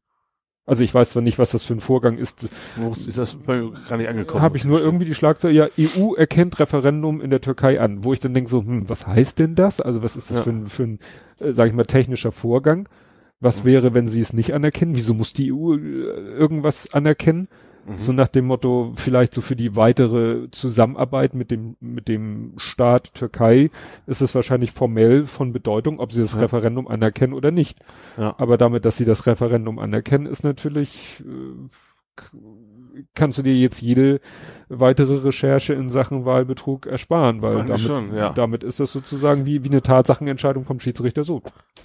Also 0.66 0.84
ich 0.84 0.94
weiß 0.94 1.12
zwar 1.12 1.22
nicht, 1.22 1.40
was 1.40 1.52
das 1.52 1.64
für 1.64 1.74
ein 1.74 1.80
Vorgang 1.80 2.18
ist. 2.18 2.50
Wo 2.76 2.92
ist 2.92 3.18
das 3.18 3.38
gar 3.46 3.96
nicht 3.98 4.10
angekommen? 4.10 4.44
Habe 4.44 4.58
ich 4.58 4.66
nur 4.66 4.82
irgendwie 4.82 5.06
die 5.06 5.16
Schlagzeile, 5.16 5.54
ja, 5.54 5.68
EU 5.80 6.14
erkennt 6.14 6.60
Referendum 6.60 7.22
in 7.22 7.30
der 7.30 7.40
Türkei 7.40 7.80
an, 7.80 8.04
wo 8.04 8.12
ich 8.12 8.20
dann 8.20 8.34
denke 8.34 8.50
so, 8.50 8.62
hm, 8.62 8.90
was 8.90 9.08
heißt 9.08 9.40
denn 9.40 9.56
das? 9.56 9.80
Also 9.80 10.04
was 10.04 10.18
ist 10.18 10.30
das 10.30 10.38
Ja. 10.38 10.44
für 10.44 10.50
ein, 10.50 10.68
für 10.68 10.84
ein 10.84 11.00
äh, 11.40 11.54
sag 11.54 11.68
ich 11.68 11.74
mal, 11.74 11.86
technischer 11.86 12.34
Vorgang? 12.34 12.90
Was 13.40 13.66
wäre, 13.66 13.93
wenn 13.93 14.07
sie 14.07 14.22
es 14.22 14.33
nicht 14.33 14.53
anerkennen? 14.53 14.95
Wieso 14.95 15.14
muss 15.14 15.33
die 15.33 15.53
EU 15.53 15.75
äh, 15.75 15.77
irgendwas 15.77 16.91
anerkennen? 16.93 17.48
Mhm. 17.88 17.98
So 17.98 18.11
nach 18.11 18.27
dem 18.27 18.45
Motto, 18.45 18.93
vielleicht 18.95 19.33
so 19.33 19.41
für 19.41 19.56
die 19.56 19.75
weitere 19.75 20.49
Zusammenarbeit 20.51 21.33
mit 21.33 21.51
dem, 21.51 21.77
mit 21.80 22.07
dem 22.07 22.53
Staat 22.57 23.14
Türkei 23.14 23.69
ist 24.07 24.22
es 24.22 24.35
wahrscheinlich 24.35 24.72
formell 24.72 25.25
von 25.25 25.53
Bedeutung, 25.53 25.99
ob 25.99 26.11
sie 26.11 26.22
das 26.22 26.33
Ja. 26.33 26.40
Referendum 26.40 26.88
anerkennen 26.88 27.33
oder 27.33 27.51
nicht. 27.51 27.80
Ja. 28.17 28.35
Aber 28.38 28.57
damit, 28.57 28.83
dass 28.85 28.98
sie 28.98 29.06
das 29.06 29.25
Referendum 29.25 29.80
anerkennen, 29.80 30.25
ist 30.25 30.43
natürlich, 30.43 31.24
äh, 31.25 32.22
kannst 33.14 33.38
du 33.38 33.42
dir 33.43 33.56
jetzt 33.56 33.82
jede 33.82 34.19
weitere 34.69 35.16
Recherche 35.17 35.74
in 35.74 35.90
Sachen 35.90 36.26
Wahlbetrug 36.26 36.85
ersparen, 36.85 37.42
weil 37.42 37.58
damit, 37.58 37.80
schon, 37.80 38.14
ja. 38.16 38.30
damit 38.34 38.64
ist 38.64 38.80
das 38.80 38.92
sozusagen 38.92 39.45
wie, 39.45 39.64
wie 39.64 39.69
eine 39.69 39.82
Tatsachenentscheidung 39.82 40.66
vom 40.66 40.80
Schiedsrichter 40.80 41.24
so. 41.24 41.42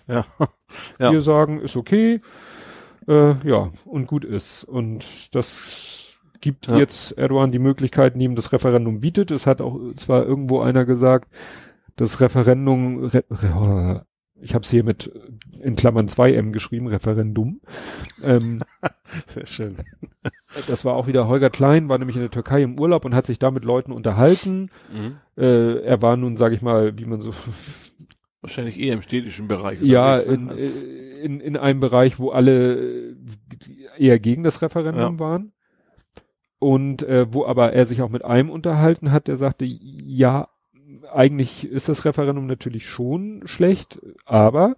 Ja. 0.06 0.24
Ja. 0.98 1.12
Wir 1.12 1.20
sagen, 1.20 1.60
ist 1.60 1.76
okay, 1.76 2.18
äh, 3.06 3.34
ja, 3.46 3.70
und 3.84 4.06
gut 4.06 4.24
ist. 4.24 4.64
Und 4.64 5.34
das 5.34 6.14
gibt 6.40 6.66
Ja. 6.66 6.78
jetzt 6.78 7.12
Erdogan 7.18 7.52
die 7.52 7.58
Möglichkeiten, 7.58 8.18
die 8.18 8.24
ihm 8.24 8.34
das 8.34 8.52
Referendum 8.52 9.00
bietet. 9.00 9.30
Es 9.30 9.46
hat 9.46 9.60
auch 9.60 9.78
zwar 9.96 10.24
irgendwo 10.24 10.60
einer 10.60 10.86
gesagt, 10.86 11.30
das 11.96 12.20
Referendum, 12.20 13.04
Re, 13.04 13.24
Re, 13.30 14.06
ich 14.40 14.54
habe 14.54 14.62
es 14.64 14.70
hier 14.70 14.82
mit 14.82 15.12
in 15.60 15.76
Klammern 15.76 16.08
2M 16.08 16.50
geschrieben, 16.50 16.88
Referendum. 16.88 17.60
Ähm, 18.22 18.58
Sehr 19.26 19.46
schön. 19.46 19.76
Das 20.66 20.84
war 20.84 20.94
auch 20.94 21.06
wieder 21.06 21.28
Holger 21.28 21.50
Klein, 21.50 21.88
war 21.88 21.98
nämlich 21.98 22.16
in 22.16 22.22
der 22.22 22.30
Türkei 22.30 22.62
im 22.62 22.78
Urlaub 22.78 23.04
und 23.04 23.14
hat 23.14 23.26
sich 23.26 23.38
da 23.38 23.50
mit 23.50 23.64
Leuten 23.64 23.92
unterhalten. 23.92 24.70
Mhm. 24.92 25.16
Äh, 25.36 25.80
er 25.82 26.02
war 26.02 26.16
nun, 26.16 26.36
sage 26.36 26.54
ich 26.54 26.62
mal, 26.62 26.98
wie 26.98 27.06
man 27.06 27.20
so 27.20 27.32
Wahrscheinlich 28.42 28.80
eher 28.80 28.94
im 28.94 29.02
städtischen 29.02 29.46
Bereich. 29.46 29.80
Ja, 29.82 30.16
in, 30.16 30.50
in, 31.22 31.40
in 31.40 31.56
einem 31.56 31.78
Bereich, 31.78 32.18
wo 32.18 32.30
alle 32.30 32.74
äh, 32.74 33.16
eher 33.98 34.18
gegen 34.18 34.42
das 34.42 34.62
Referendum 34.62 35.14
Ja. 35.14 35.18
waren. 35.20 35.52
Und 36.58 37.02
äh, 37.04 37.32
wo 37.32 37.46
aber 37.46 37.72
er 37.72 37.86
sich 37.86 38.02
auch 38.02 38.08
mit 38.08 38.24
einem 38.24 38.50
unterhalten 38.50 39.12
hat, 39.12 39.28
der 39.28 39.36
sagte, 39.36 39.64
ja, 39.64 40.48
eigentlich 41.12 41.68
ist 41.68 41.88
das 41.88 42.04
Referendum 42.04 42.46
natürlich 42.46 42.86
schon 42.86 43.42
schlecht, 43.46 44.00
aber 44.24 44.76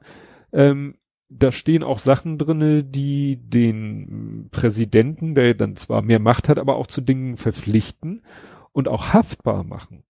ähm, 0.53 0.97
da 1.29 1.53
stehen 1.53 1.83
auch 1.83 1.99
Sachen 1.99 2.39
drinne, 2.39 2.85
die 2.85 3.37
den 3.37 4.49
Präsidenten, 4.51 5.35
der 5.35 5.55
dann 5.55 5.77
zwar 5.77 6.03
mehr 6.03 6.21
Macht 6.21 6.49
hat, 6.49 6.59
aber 6.59 6.77
auch 6.77 6.87
zu 6.87 7.01
Dingen 7.01 7.37
verpflichten 7.37 8.23
und 8.73 8.89
auch 8.89 9.13
haftbar 9.13 9.65
machen. 9.65 10.05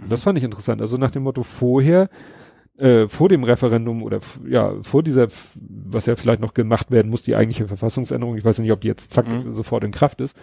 Und 0.00 0.10
das 0.10 0.22
fand 0.22 0.38
ich 0.38 0.44
interessant. 0.44 0.80
Also 0.80 0.96
nach 0.98 1.10
dem 1.10 1.22
Motto 1.22 1.42
vorher, 1.42 2.08
äh, 2.76 3.08
vor 3.08 3.28
dem 3.28 3.44
Referendum 3.44 4.02
oder 4.02 4.20
ja, 4.46 4.74
vor 4.82 5.02
dieser, 5.02 5.28
was 5.54 6.06
ja 6.06 6.16
vielleicht 6.16 6.40
noch 6.40 6.54
gemacht 6.54 6.90
werden 6.90 7.10
muss, 7.10 7.22
die 7.22 7.34
eigentliche 7.36 7.68
Verfassungsänderung, 7.68 8.36
ich 8.36 8.44
weiß 8.44 8.58
nicht, 8.58 8.72
ob 8.72 8.80
die 8.80 8.88
jetzt 8.88 9.12
zack 9.12 9.26
Mhm. 9.28 9.52
sofort 9.52 9.84
in 9.84 9.92
Kraft 9.92 10.20
ist, 10.20 10.36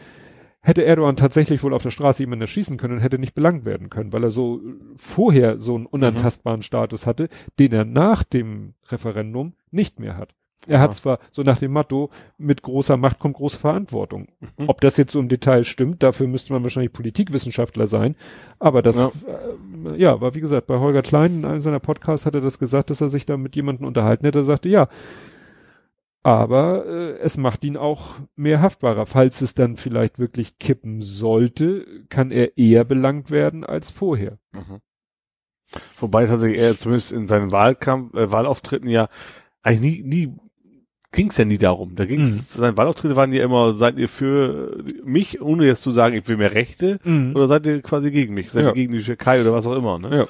hätte 0.61 0.83
Erdogan 0.85 1.15
tatsächlich 1.15 1.61
wohl 1.61 1.73
auf 1.73 1.83
der 1.83 1.91
Straße 1.91 2.23
jemanden 2.23 2.41
erschießen 2.43 2.77
können 2.77 2.95
und 2.95 3.01
hätte 3.01 3.19
nicht 3.19 3.35
belangt 3.35 3.65
werden 3.65 3.89
können, 3.89 4.13
weil 4.13 4.23
er 4.23 4.31
so 4.31 4.59
äh, 4.59 4.73
vorher 4.95 5.59
so 5.59 5.75
einen 5.75 5.85
unantastbaren 5.85 6.61
Status 6.63 7.05
hatte, 7.05 7.29
den 7.59 7.73
er 7.73 7.85
nach 7.85 8.23
dem 8.23 8.73
Referendum 8.87 9.53
nicht 9.73 9.99
mehr 9.99 10.17
hat. 10.17 10.35
Er 10.65 10.79
hat 10.79 10.91
Aha. 10.91 10.95
zwar 10.95 11.19
so 11.31 11.43
nach 11.43 11.57
dem 11.57 11.73
Motto, 11.73 12.09
mit 12.37 12.61
großer 12.61 12.95
Macht 12.95 13.19
kommt 13.19 13.35
große 13.35 13.59
Verantwortung. 13.59 14.29
Mhm. 14.57 14.69
Ob 14.69 14.79
das 14.79 14.95
jetzt 14.97 15.11
so 15.11 15.19
im 15.19 15.27
Detail 15.27 15.65
stimmt, 15.65 16.01
dafür 16.03 16.27
müsste 16.27 16.53
man 16.53 16.63
wahrscheinlich 16.63 16.93
Politikwissenschaftler 16.93 17.87
sein. 17.87 18.15
Aber 18.59 18.81
das, 18.81 18.95
Ja. 18.95 19.11
ja, 19.27 19.91
äh, 19.91 19.97
ja 19.97 20.21
war 20.21 20.35
wie 20.35 20.39
gesagt, 20.39 20.67
bei 20.67 20.79
Holger 20.79 21.01
Klein 21.01 21.39
in 21.39 21.45
einem 21.45 21.61
seiner 21.61 21.81
Podcasts 21.81 22.25
hat 22.25 22.35
er 22.35 22.41
das 22.41 22.59
gesagt, 22.59 22.89
dass 22.89 23.01
er 23.01 23.09
sich 23.09 23.25
da 23.25 23.35
mit 23.35 23.55
jemandem 23.55 23.85
unterhalten 23.85 24.25
hätte. 24.25 24.39
Er 24.39 24.43
sagte, 24.45 24.69
ja, 24.69 24.87
aber 26.23 26.85
äh, 26.85 27.17
es 27.17 27.35
macht 27.35 27.65
ihn 27.65 27.75
auch 27.75 28.15
mehr 28.37 28.61
haftbarer. 28.61 29.05
Falls 29.05 29.41
es 29.41 29.53
dann 29.55 29.75
vielleicht 29.75 30.17
wirklich 30.17 30.57
kippen 30.57 31.01
sollte, 31.01 31.85
kann 32.07 32.31
er 32.31 32.57
eher 32.57 32.85
belangt 32.85 33.29
werden 33.29 33.65
als 33.65 33.91
vorher. 33.91 34.37
Mhm. 34.53 34.79
Wobei 35.99 36.25
tatsächlich 36.25 36.61
er 36.61 36.77
zumindest 36.77 37.11
in 37.11 37.27
seinen 37.27 37.51
Wahlkampf, 37.51 38.13
äh, 38.13 38.31
Wahlauftritten 38.31 38.89
ja 38.89 39.09
eigentlich 39.63 40.03
nie, 40.03 40.25
nie 40.27 40.33
ging 41.11 41.29
es 41.29 41.37
ja 41.37 41.45
nie 41.45 41.57
darum. 41.57 41.95
Da 41.95 42.05
ging 42.05 42.21
es, 42.21 42.31
Mhm. 42.31 42.39
seine 42.39 42.77
Wahlauftritte 42.77 43.15
waren 43.15 43.31
ja 43.33 43.43
immer, 43.43 43.73
seid 43.75 43.97
ihr 43.97 44.09
für 44.09 44.83
mich, 45.03 45.41
ohne 45.41 45.65
jetzt 45.65 45.83
zu 45.83 45.91
sagen, 45.91 46.15
ich 46.15 46.27
will 46.27 46.37
mehr 46.37 46.53
Rechte, 46.53 46.99
oder 47.33 47.47
seid 47.47 47.65
ihr 47.67 47.81
quasi 47.81 48.09
gegen 48.11 48.33
mich? 48.33 48.49
Seid 48.51 48.63
Ja. 48.63 48.69
ihr 48.69 48.75
gegen 48.75 48.93
die 48.93 49.01
Türkei 49.03 49.41
oder 49.41 49.53
was 49.53 49.67
auch 49.67 49.75
immer, 49.75 49.99
ne? 49.99 50.17
Ja. 50.17 50.27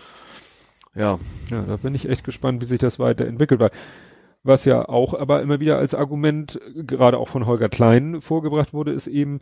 Ja. 0.95 1.19
Ja, 1.49 1.63
da 1.67 1.77
bin 1.77 1.95
ich 1.95 2.07
echt 2.07 2.23
gespannt, 2.23 2.61
wie 2.61 2.65
sich 2.65 2.79
das 2.79 2.99
weiterentwickelt. 2.99 3.59
Weil 3.59 3.71
was 4.43 4.65
ja 4.65 4.87
auch 4.89 5.13
aber 5.13 5.41
immer 5.41 5.59
wieder 5.61 5.77
als 5.77 5.95
Argument, 5.95 6.59
gerade 6.75 7.17
auch 7.17 7.29
von 7.29 7.45
Holger 7.45 7.69
Klein 7.69 8.19
vorgebracht 8.21 8.73
wurde, 8.73 8.91
ist 8.91 9.07
eben, 9.07 9.39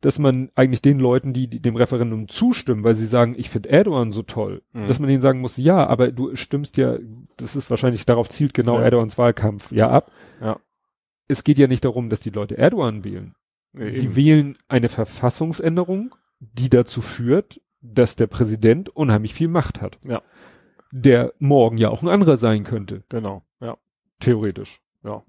dass 0.00 0.18
man 0.18 0.50
eigentlich 0.54 0.82
den 0.82 0.98
Leuten, 1.00 1.32
die, 1.32 1.48
die 1.48 1.60
dem 1.60 1.76
Referendum 1.76 2.28
zustimmen, 2.28 2.84
weil 2.84 2.94
sie 2.94 3.06
sagen, 3.06 3.34
ich 3.36 3.50
finde 3.50 3.70
Erdogan 3.70 4.12
so 4.12 4.22
toll, 4.22 4.62
Mhm. 4.72 4.86
dass 4.86 4.98
man 4.98 5.08
denen 5.08 5.22
sagen 5.22 5.40
muss, 5.40 5.56
ja, 5.56 5.86
aber 5.86 6.12
du 6.12 6.36
stimmst 6.36 6.76
ja, 6.76 6.98
das 7.36 7.56
ist 7.56 7.70
wahrscheinlich 7.70 8.04
darauf 8.06 8.28
zielt 8.28 8.54
genau 8.54 8.76
Ja. 8.78 8.84
Erdogans 8.84 9.16
Wahlkampf 9.18 9.72
ja 9.72 9.88
ab. 9.90 10.10
Ja. 10.40 10.58
Es 11.28 11.42
geht 11.44 11.58
ja 11.58 11.66
nicht 11.66 11.84
darum, 11.84 12.08
dass 12.10 12.20
die 12.20 12.30
Leute 12.30 12.56
Erdogan 12.58 13.04
wählen. 13.04 13.34
Nee, 13.72 13.88
Sie 13.90 14.06
eben. 14.06 14.16
wählen 14.16 14.58
eine 14.68 14.88
Verfassungsänderung, 14.88 16.14
die 16.40 16.68
dazu 16.70 17.00
führt, 17.02 17.60
dass 17.80 18.16
der 18.16 18.26
Präsident 18.26 18.88
unheimlich 18.90 19.34
viel 19.34 19.48
Macht 19.48 19.80
hat. 19.80 19.98
Ja. 20.06 20.22
Der 20.92 21.32
morgen 21.38 21.78
ja 21.78 21.90
auch 21.90 22.02
ein 22.02 22.08
anderer 22.08 22.36
sein 22.38 22.64
könnte, 22.64 23.02
Genau, 23.08 23.42
ja. 23.60 23.76
theoretisch. 24.20 24.80
Ja. 25.04 25.22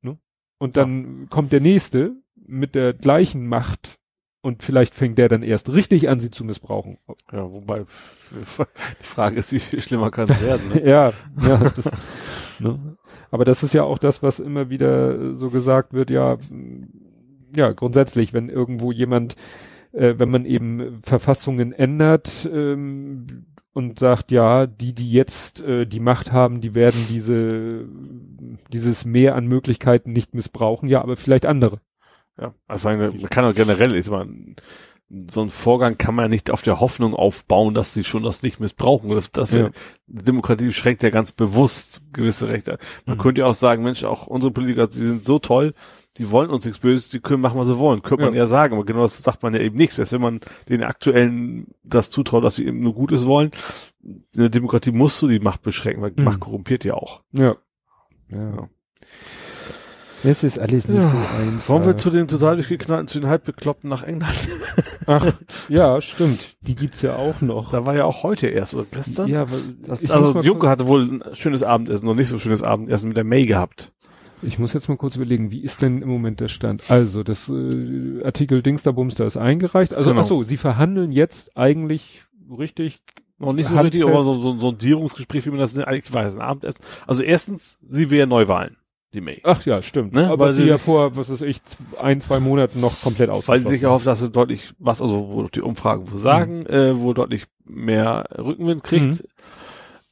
Ne? 0.00 0.18
Und 0.58 0.76
dann 0.76 1.26
kommt 1.30 1.52
der 1.52 1.60
nächste 1.60 2.12
mit 2.34 2.74
der 2.74 2.92
gleichen 2.92 3.46
Macht 3.46 3.98
und 4.42 4.64
vielleicht 4.64 4.94
fängt 4.94 5.18
der 5.18 5.28
dann 5.28 5.42
erst 5.42 5.72
richtig 5.72 6.08
an, 6.08 6.20
sie 6.20 6.30
zu 6.30 6.44
missbrauchen. 6.44 6.98
Ja, 7.32 7.50
wobei 7.50 7.80
die 9.00 9.04
Frage 9.04 9.36
ist, 9.36 9.52
wie 9.52 9.60
viel 9.60 9.80
schlimmer 9.80 10.10
kann 10.10 10.28
es 10.28 10.42
werden, 10.42 10.68
ne? 10.68 10.84
ja, 10.84 11.12
ja. 11.40 11.70
Das, 11.76 11.90
ne? 12.58 12.96
Aber 13.30 13.44
das 13.44 13.62
ist 13.62 13.72
ja 13.72 13.84
auch 13.84 13.98
das, 13.98 14.22
was 14.22 14.40
immer 14.40 14.68
wieder 14.68 15.34
so 15.34 15.48
gesagt 15.48 15.94
wird, 15.94 16.10
ja, 16.10 16.36
ja, 17.56 17.72
grundsätzlich, 17.72 18.34
wenn 18.34 18.48
irgendwo 18.48 18.92
jemand, 18.92 19.36
äh, 19.92 20.14
wenn 20.18 20.30
man 20.30 20.44
eben 20.44 21.00
Verfassungen 21.02 21.72
ändert 21.72 22.48
ähm, 22.52 23.46
und 23.72 23.98
sagt, 23.98 24.32
ja, 24.32 24.66
die, 24.66 24.94
die 24.94 25.10
jetzt 25.10 25.60
äh, 25.60 25.86
die 25.86 26.00
Macht 26.00 26.32
haben, 26.32 26.60
die 26.60 26.74
werden 26.74 27.00
diese, 27.08 27.86
dieses 28.72 29.04
Mehr 29.04 29.34
an 29.34 29.46
Möglichkeiten 29.46 30.12
nicht 30.12 30.34
missbrauchen, 30.34 30.88
ja, 30.88 31.00
aber 31.00 31.16
vielleicht 31.16 31.46
andere. 31.46 31.80
Ja, 32.40 32.54
also 32.66 32.88
man 32.88 33.18
kann 33.28 33.44
auch 33.44 33.54
generell, 33.54 33.94
ist 33.94 34.10
man, 34.10 34.56
so 35.30 35.42
ein 35.42 35.50
Vorgang 35.50 35.98
kann 35.98 36.14
man 36.14 36.24
ja 36.24 36.28
nicht 36.30 36.50
auf 36.50 36.62
der 36.62 36.80
Hoffnung 36.80 37.14
aufbauen, 37.14 37.74
dass 37.74 37.92
sie 37.92 38.02
schon 38.02 38.22
das 38.22 38.42
nicht 38.42 38.60
missbrauchen. 38.60 39.10
Das, 39.10 39.30
dafür, 39.30 39.64
Ja. 39.66 39.70
Demokratie 40.06 40.72
schränkt 40.72 41.02
ja 41.02 41.10
ganz 41.10 41.32
bewusst 41.32 42.00
gewisse 42.14 42.48
Rechte. 42.48 42.78
Man 43.04 43.18
Mhm. 43.18 43.20
könnte 43.20 43.40
ja 43.42 43.46
auch 43.46 43.54
sagen, 43.54 43.82
Mensch, 43.82 44.02
auch 44.04 44.26
unsere 44.26 44.50
Politiker, 44.52 44.86
die 44.86 44.98
sind 44.98 45.26
so 45.26 45.38
toll, 45.38 45.74
die 46.16 46.30
wollen 46.30 46.48
uns 46.48 46.64
nichts 46.64 46.78
Böses, 46.78 47.10
die 47.10 47.20
können 47.20 47.42
machen, 47.42 47.58
was 47.58 47.66
sie 47.68 47.78
wollen. 47.78 48.00
Könnte 48.00 48.24
man 48.24 48.32
Ja. 48.34 48.40
ja 48.40 48.46
sagen, 48.46 48.74
aber 48.74 48.84
genau 48.86 49.02
das 49.02 49.22
sagt 49.22 49.42
man 49.42 49.52
ja 49.52 49.60
eben 49.60 49.76
nichts. 49.76 49.98
Erst 49.98 50.12
wenn 50.12 50.20
man 50.22 50.40
den 50.70 50.82
aktuellen 50.82 51.66
das 51.84 52.08
zutraut, 52.08 52.42
dass 52.44 52.56
sie 52.56 52.66
eben 52.66 52.80
nur 52.80 52.94
Gutes 52.94 53.26
wollen, 53.26 53.50
in 54.02 54.24
der 54.34 54.48
Demokratie 54.48 54.92
musst 54.92 55.20
du 55.20 55.28
die 55.28 55.40
Macht 55.40 55.60
beschränken, 55.60 56.00
weil 56.00 56.12
Mhm. 56.16 56.24
Macht 56.24 56.40
korrumpiert 56.40 56.84
ja 56.84 56.94
auch. 56.94 57.20
Ja. 57.32 57.56
Ja. 58.30 58.68
Es 60.24 60.44
ist 60.44 60.58
alles 60.58 60.86
nicht 60.88 61.00
Ja. 61.00 61.10
so 61.10 61.16
einfach. 61.42 61.68
Wollen 61.70 61.84
wir 61.86 61.96
zu 61.96 62.10
den 62.10 62.28
total 62.28 62.56
durchgeknallten, 62.56 63.08
zu 63.08 63.20
den 63.20 63.28
halbbekloppten 63.28 63.90
nach 63.90 64.02
England? 64.04 64.48
Ach, 65.06 65.32
ja, 65.68 66.00
stimmt. 66.00 66.56
Die 66.62 66.74
gibt's 66.74 67.02
ja 67.02 67.16
auch 67.16 67.40
noch. 67.40 67.72
Da 67.72 67.86
war 67.86 67.96
ja 67.96 68.04
auch 68.04 68.22
heute 68.22 68.46
erst 68.48 68.74
oder 68.74 68.86
gestern. 68.90 69.28
Ja, 69.28 69.46
Das, 69.84 70.08
also 70.10 70.32
kurz, 70.40 70.66
hatte 70.66 70.86
wohl 70.86 71.02
ein 71.04 71.24
schönes 71.34 71.62
Abendessen, 71.62 72.06
noch 72.06 72.14
nicht 72.14 72.28
so 72.28 72.38
schönes 72.38 72.62
Abendessen 72.62 73.08
mit 73.08 73.16
der 73.16 73.24
May 73.24 73.46
gehabt. 73.46 73.90
ich 74.42 74.58
muss 74.58 74.72
jetzt 74.72 74.88
mal 74.88 74.96
kurz 74.96 75.16
überlegen, 75.16 75.50
wie 75.50 75.60
ist 75.60 75.82
denn 75.82 76.02
im 76.02 76.08
Moment 76.08 76.40
der 76.40 76.48
Stand? 76.48 76.84
Also, 76.88 77.22
das 77.22 77.48
äh, 77.48 78.22
Artikel 78.24 78.62
Dingsterbumster 78.62 79.26
ist 79.26 79.36
eingereicht. 79.36 79.92
Also, 79.94 80.10
Genau. 80.10 80.22
ach 80.22 80.26
so, 80.26 80.42
sie 80.44 80.56
verhandeln 80.56 81.10
jetzt 81.12 81.56
eigentlich 81.56 82.24
richtig. 82.58 83.02
Noch 83.38 83.52
nicht 83.54 83.66
so 83.68 83.74
Handfest. 83.74 83.94
richtig, 83.94 84.08
aber 84.08 84.22
so, 84.22 84.38
so 84.38 84.52
ein 84.52 84.60
Sondierungsgespräch, 84.60 85.46
wie 85.46 85.50
man 85.50 85.58
das 85.58 85.74
nennt, 85.74 85.88
eigentlich 85.88 86.12
weiß, 86.12 86.34
ein 86.34 86.40
Abendessen. 86.40 86.84
Also 87.08 87.24
erstens, 87.24 87.78
sie 87.88 88.08
will 88.10 88.18
ja 88.20 88.26
Neuwahlen, 88.26 88.76
die 89.14 89.20
May. 89.20 89.40
Ach 89.44 89.64
ja, 89.66 89.82
stimmt. 89.82 90.12
Ne, 90.14 90.28
Aber 90.30 90.46
weil 90.46 90.54
sie 90.54 90.62
sie 90.64 90.68
ja 90.70 90.78
vor, 90.78 91.16
was 91.16 91.30
weiß 91.30 91.42
ich, 91.42 91.60
ein, 92.00 92.20
zwei 92.20 92.40
Monaten 92.40 92.80
noch 92.80 93.00
komplett 93.02 93.28
Weil 93.28 93.36
ausgeschlossen. 93.36 93.64
sie 93.64 93.74
sich 93.74 93.82
erhofft, 93.82 94.06
dass 94.06 94.20
sie 94.20 94.30
deutlich, 94.30 94.72
was 94.78 95.00
also 95.02 95.28
wo 95.28 95.42
die 95.44 95.60
Umfragen 95.62 96.10
wo 96.10 96.16
sagen, 96.16 96.66
äh, 96.66 96.98
wo 97.00 97.12
deutlich 97.12 97.44
mehr 97.64 98.26
Rückenwind 98.38 98.82
kriegt. 98.82 99.22
Mhm. 99.22 99.28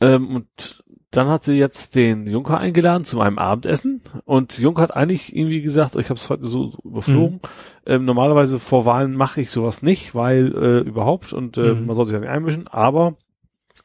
Ähm, 0.02 0.36
und 0.36 0.84
dann 1.10 1.28
hat 1.28 1.44
sie 1.44 1.54
jetzt 1.54 1.96
den 1.96 2.26
Juncker 2.28 2.58
eingeladen 2.58 3.04
zu 3.04 3.20
einem 3.20 3.38
Abendessen 3.38 4.00
und 4.26 4.58
Juncker 4.58 4.82
hat 4.82 4.94
eigentlich 4.94 5.34
irgendwie 5.34 5.60
gesagt, 5.60 5.96
ich 5.96 6.04
habe 6.08 6.14
es 6.14 6.30
heute 6.30 6.44
so, 6.46 6.72
überflogen, 6.84 7.36
Mhm. 7.36 7.40
ähm, 7.86 8.04
normalerweise 8.04 8.60
vor 8.60 8.86
Wahlen 8.86 9.16
mache 9.16 9.40
ich 9.40 9.50
sowas 9.50 9.82
nicht, 9.82 10.14
weil 10.14 10.54
äh, 10.54 10.78
überhaupt 10.88 11.32
und 11.32 11.58
äh, 11.58 11.74
Mhm. 11.74 11.86
man 11.86 11.96
soll 11.96 12.04
sich 12.06 12.14
ja 12.14 12.20
nicht 12.20 12.28
einmischen, 12.30 12.68
aber 12.68 13.16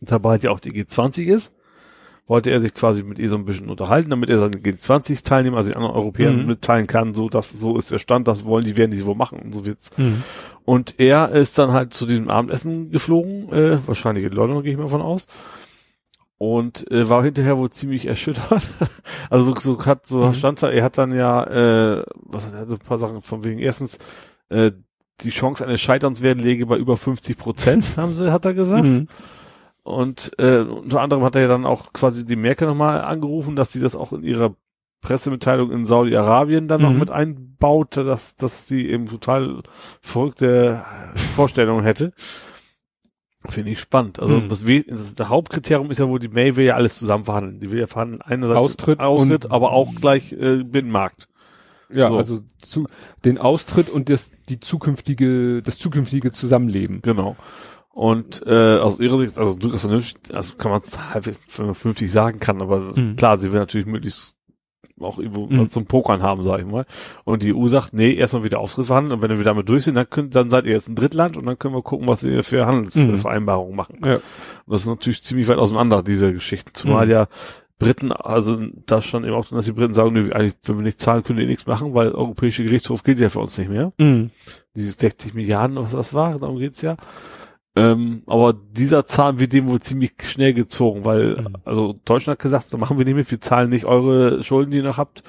da 0.02 0.20
bald 0.20 0.44
ja 0.44 0.52
auch 0.52 0.60
die 0.60 0.72
G20 0.72 1.24
ist, 1.26 1.55
wollte 2.28 2.50
er 2.50 2.60
sich 2.60 2.74
quasi 2.74 3.04
mit 3.04 3.20
ihr 3.20 3.30
so 3.30 3.36
ein 3.36 3.46
bisschen 3.46 3.70
unterhalten, 3.70 4.10
damit 4.10 4.30
er 4.32 4.40
seine 4.40 4.58
G20 4.58 5.24
Teilnehmer, 5.24 5.58
also 5.58 5.70
die 5.72 5.76
anderen 5.76 5.94
Europäern 5.96 6.42
Mhm. 6.42 6.48
mitteilen 6.48 6.88
kann, 6.88 7.14
so 7.14 7.30
dass 7.30 7.52
so 7.52 7.78
ist 7.78 7.92
der 7.92 8.00
Stand, 8.00 8.28
das 8.28 8.46
wollen 8.46 8.66
die, 8.66 8.78
werden 8.78 8.92
die 8.92 9.06
wohl 9.06 9.14
machen 9.16 9.38
und 9.40 9.54
so 9.54 9.66
wird's. 9.66 9.92
Mhm. 9.98 10.24
Und 10.64 10.96
er 11.00 11.30
ist 11.30 11.58
dann 11.60 11.72
halt 11.72 11.94
zu 11.94 12.06
diesem 12.08 12.30
Abendessen 12.30 12.90
geflogen, 12.90 13.52
äh, 13.54 13.78
wahrscheinlich 13.88 14.26
in 14.26 14.32
London, 14.34 14.64
gehe 14.64 14.72
ich 14.74 14.78
mal 14.80 14.88
von 14.88 15.02
aus. 15.04 15.28
Und 16.38 16.90
äh, 16.92 17.08
war 17.10 17.24
hinterher 17.24 17.58
wohl 17.58 17.70
ziemlich 17.70 18.08
erschüttert. 18.08 18.72
also 19.30 19.54
so, 19.54 19.60
so 19.78 19.86
hat 19.86 20.06
so 20.06 20.26
Mhm. 20.28 20.34
stand's 20.34 20.62
da, 20.62 20.70
er 20.70 20.84
hat 20.84 20.98
dann 20.98 21.14
ja, 21.14 21.44
äh, 22.00 22.04
was 22.16 22.46
hat 22.46 22.54
er, 22.54 22.68
so 22.68 22.74
ein 22.76 22.80
paar 22.80 22.98
Sachen 22.98 23.22
von 23.22 23.44
wegen 23.46 23.60
erstens, 23.60 24.00
äh, 24.50 24.72
die 25.22 25.30
Chance 25.30 25.66
eines 25.66 25.80
Scheiterns 25.80 26.22
werden 26.22 26.44
lege 26.44 26.66
bei 26.66 26.76
über 26.78 26.98
50 26.98 27.38
Prozent, 27.38 27.96
haben 27.98 28.16
sie, 28.16 28.34
hat 28.34 28.44
er 28.46 28.54
gesagt. 28.54 28.84
Mhm. 28.84 29.08
Und 29.86 30.32
äh, 30.40 30.62
unter 30.62 31.02
anderem 31.02 31.22
hat 31.24 31.36
er 31.36 31.44
ja 31.44 31.48
dann 31.48 31.64
auch 31.64 31.94
quasi 31.94 32.26
die 32.26 32.36
Merkel 32.36 32.68
nochmal 32.68 33.02
angerufen, 33.02 33.56
dass 33.56 33.72
sie 33.72 33.80
das 33.80 33.96
auch 33.96 34.14
in 34.14 34.24
ihrer 34.24 34.56
Pressemitteilung 35.02 35.72
in 35.72 35.86
Saudi-Arabien 35.86 36.68
dann 36.68 36.82
noch 36.82 36.92
Mhm. 36.92 36.98
mit 36.98 37.12
einbaut, 37.12 37.96
dass, 37.96 38.36
dass 38.36 38.68
sie 38.68 38.90
eben 38.90 39.06
total 39.06 39.62
verrückte 40.02 40.84
Vorstellungen 41.36 41.84
hätte. 41.84 42.14
Finde 43.48 43.70
ich 43.74 43.80
spannend. 43.80 44.20
Also 44.20 44.38
Mhm. 44.42 44.50
das, 44.50 44.64
das, 44.88 45.14
der 45.14 45.30
Hauptkriterium 45.30 45.92
ist 45.92 46.00
ja 46.00 46.10
wohl, 46.10 46.18
die 46.18 46.30
May 46.30 46.56
will 46.56 46.66
ja 46.66 46.74
alles 46.74 46.98
zusammen 46.98 47.26
verhandeln. 47.26 47.60
Die 47.60 47.70
will 47.70 47.80
ja 47.80 47.86
verhandeln 47.86 48.24
einerseits 48.24 48.58
Austritt 48.58 49.00
Austritt 49.02 49.52
aber 49.52 49.72
auch 49.72 49.94
gleich 50.02 50.34
äh, 50.34 50.64
Binnenmarkt. 50.64 51.28
Ja, 51.94 52.08
So. 52.08 52.18
also 52.18 52.40
zu, 52.64 52.88
den 53.24 53.38
Austritt 53.38 53.90
und 53.90 54.10
das, 54.10 54.32
die 54.50 54.60
zukünftige, 54.60 55.62
das 55.62 55.78
zukünftige 55.78 56.32
Zusammenleben. 56.32 57.04
Genau. 57.04 57.36
Und 57.98 58.44
äh, 58.46 58.78
aus 58.78 59.00
ihrer 59.00 59.18
Sicht, 59.20 59.38
also 59.38 59.56
durchaus 59.56 59.82
vernünftig, 59.82 60.36
also 60.36 60.56
kann 60.58 60.70
man 60.72 60.82
es 60.82 61.00
halb 61.14 61.34
vernünftig 61.48 62.12
sagen 62.12 62.40
kann, 62.42 62.62
aber 62.62 62.80
Mhm. 62.94 63.16
klar, 63.16 63.38
sie 63.38 63.54
will 63.54 63.60
natürlich 63.60 63.88
möglichst 63.88 64.36
auch 65.00 65.18
irgendwo 65.18 65.46
Mhm. 65.48 65.60
was 65.60 65.70
zum 65.70 65.86
Pokern 65.86 66.22
haben, 66.22 66.44
sag 66.44 66.60
ich 66.60 66.66
mal. 66.66 66.86
Und 67.24 67.42
die 67.42 67.54
EU 67.54 67.68
sagt, 67.68 67.94
nee, 67.94 68.14
erstmal 68.14 68.44
wieder 68.44 68.60
Austritt 68.60 68.88
verhandeln 68.88 69.14
und 69.14 69.22
wenn 69.30 69.38
wir 69.38 69.46
damit 69.46 69.70
durch 69.70 69.86
sind, 69.86 69.96
dann, 69.96 70.10
könnt, 70.10 70.36
dann 70.36 70.50
seid 70.50 70.66
ihr 70.66 70.74
jetzt 70.74 70.90
ein 70.90 70.96
Drittland 70.96 71.38
und 71.38 71.46
dann 71.46 71.58
können 71.58 71.74
wir 71.74 71.84
gucken, 71.84 72.08
was 72.10 72.24
wir 72.24 72.44
für 72.44 72.66
Mhm. 72.66 72.68
Handelsvereinbarungen 72.70 73.76
machen. 73.78 74.00
Ja. 74.04 74.16
Und 74.16 74.22
das 74.68 74.82
ist 74.82 74.88
natürlich 74.90 75.24
ziemlich 75.24 75.48
weit 75.48 75.58
auseinander, 75.58 76.04
diese 76.04 76.34
Geschichten. 76.34 76.72
Zumal 76.74 77.06
Mhm. 77.06 77.12
ja 77.12 77.28
Briten, 77.80 78.12
also 78.14 78.58
da 78.86 79.02
stand 79.02 79.26
eben 79.26 79.36
auch 79.36 79.46
drin, 79.46 79.58
dass 79.58 79.66
die 79.66 79.74
Briten 79.74 79.94
sagen, 79.94 80.14
nö, 80.14 80.32
eigentlich, 80.32 80.56
wenn 80.64 80.78
wir 80.78 80.84
nicht 80.84 81.00
zahlen, 81.00 81.24
können 81.24 81.40
wir 81.40 81.46
nichts 81.48 81.66
machen, 81.68 81.94
weil 81.94 82.08
der 82.12 82.16
Europäische 82.18 82.64
Gerichtshof 82.64 83.04
gilt 83.04 83.20
ja 83.22 83.28
für 83.30 83.40
uns 83.40 83.58
nicht 83.58 83.70
mehr 83.70 83.92
Mhm. 83.98 84.32
dieses 84.76 84.96
60 84.98 85.34
Milliarden, 85.34 85.78
was 85.78 85.92
das 85.92 86.14
war, 86.14 86.38
darum 86.40 86.58
geht's 86.58 86.82
ja. 86.82 86.96
Ähm, 87.78 88.24
aber 88.26 88.54
dieser 88.54 89.06
Zahn 89.06 89.40
wird 89.40 89.52
dem 89.52 89.68
wohl 89.68 89.82
ziemlich 89.82 90.14
schnell 90.24 90.54
gezogen, 90.54 91.04
weil, 91.04 91.42
Mhm. 91.42 91.58
also 91.66 92.00
Deutschland 92.06 92.38
hat 92.38 92.44
gesagt, 92.44 92.74
da 92.74 92.78
machen 92.78 92.98
wir 92.98 93.04
nicht 93.06 93.16
mit, 93.16 93.30
wir 93.30 93.42
zahlen 93.42 93.70
nicht 93.70 93.86
eure 93.86 94.44
Schulden, 94.44 94.72
die 94.72 94.78
ihr 94.78 94.84
noch 94.84 94.98
habt. 94.98 95.24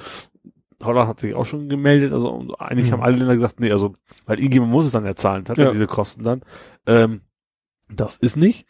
Holland 0.82 1.08
hat 1.08 1.20
sich 1.20 1.34
auch 1.34 1.46
schon 1.46 1.68
gemeldet, 1.68 2.12
also 2.12 2.54
eigentlich 2.58 2.88
Mhm. 2.88 2.92
haben 2.92 3.02
alle 3.02 3.16
Länder 3.16 3.34
gesagt, 3.34 3.58
nee, 3.60 3.72
also, 3.72 3.94
weil 4.26 4.38
irgendjemand 4.38 4.70
muss 4.70 4.86
es 4.86 4.92
dann 4.92 5.06
ja 5.06 5.16
zahlen, 5.16 5.44
hat 5.48 5.58
ja 5.58 5.64
Ja. 5.64 5.70
diese 5.70 5.86
Kosten 5.86 6.22
dann. 6.22 6.42
Ähm, 6.86 7.22
das 7.88 8.16
ist 8.16 8.36
nicht. 8.36 8.66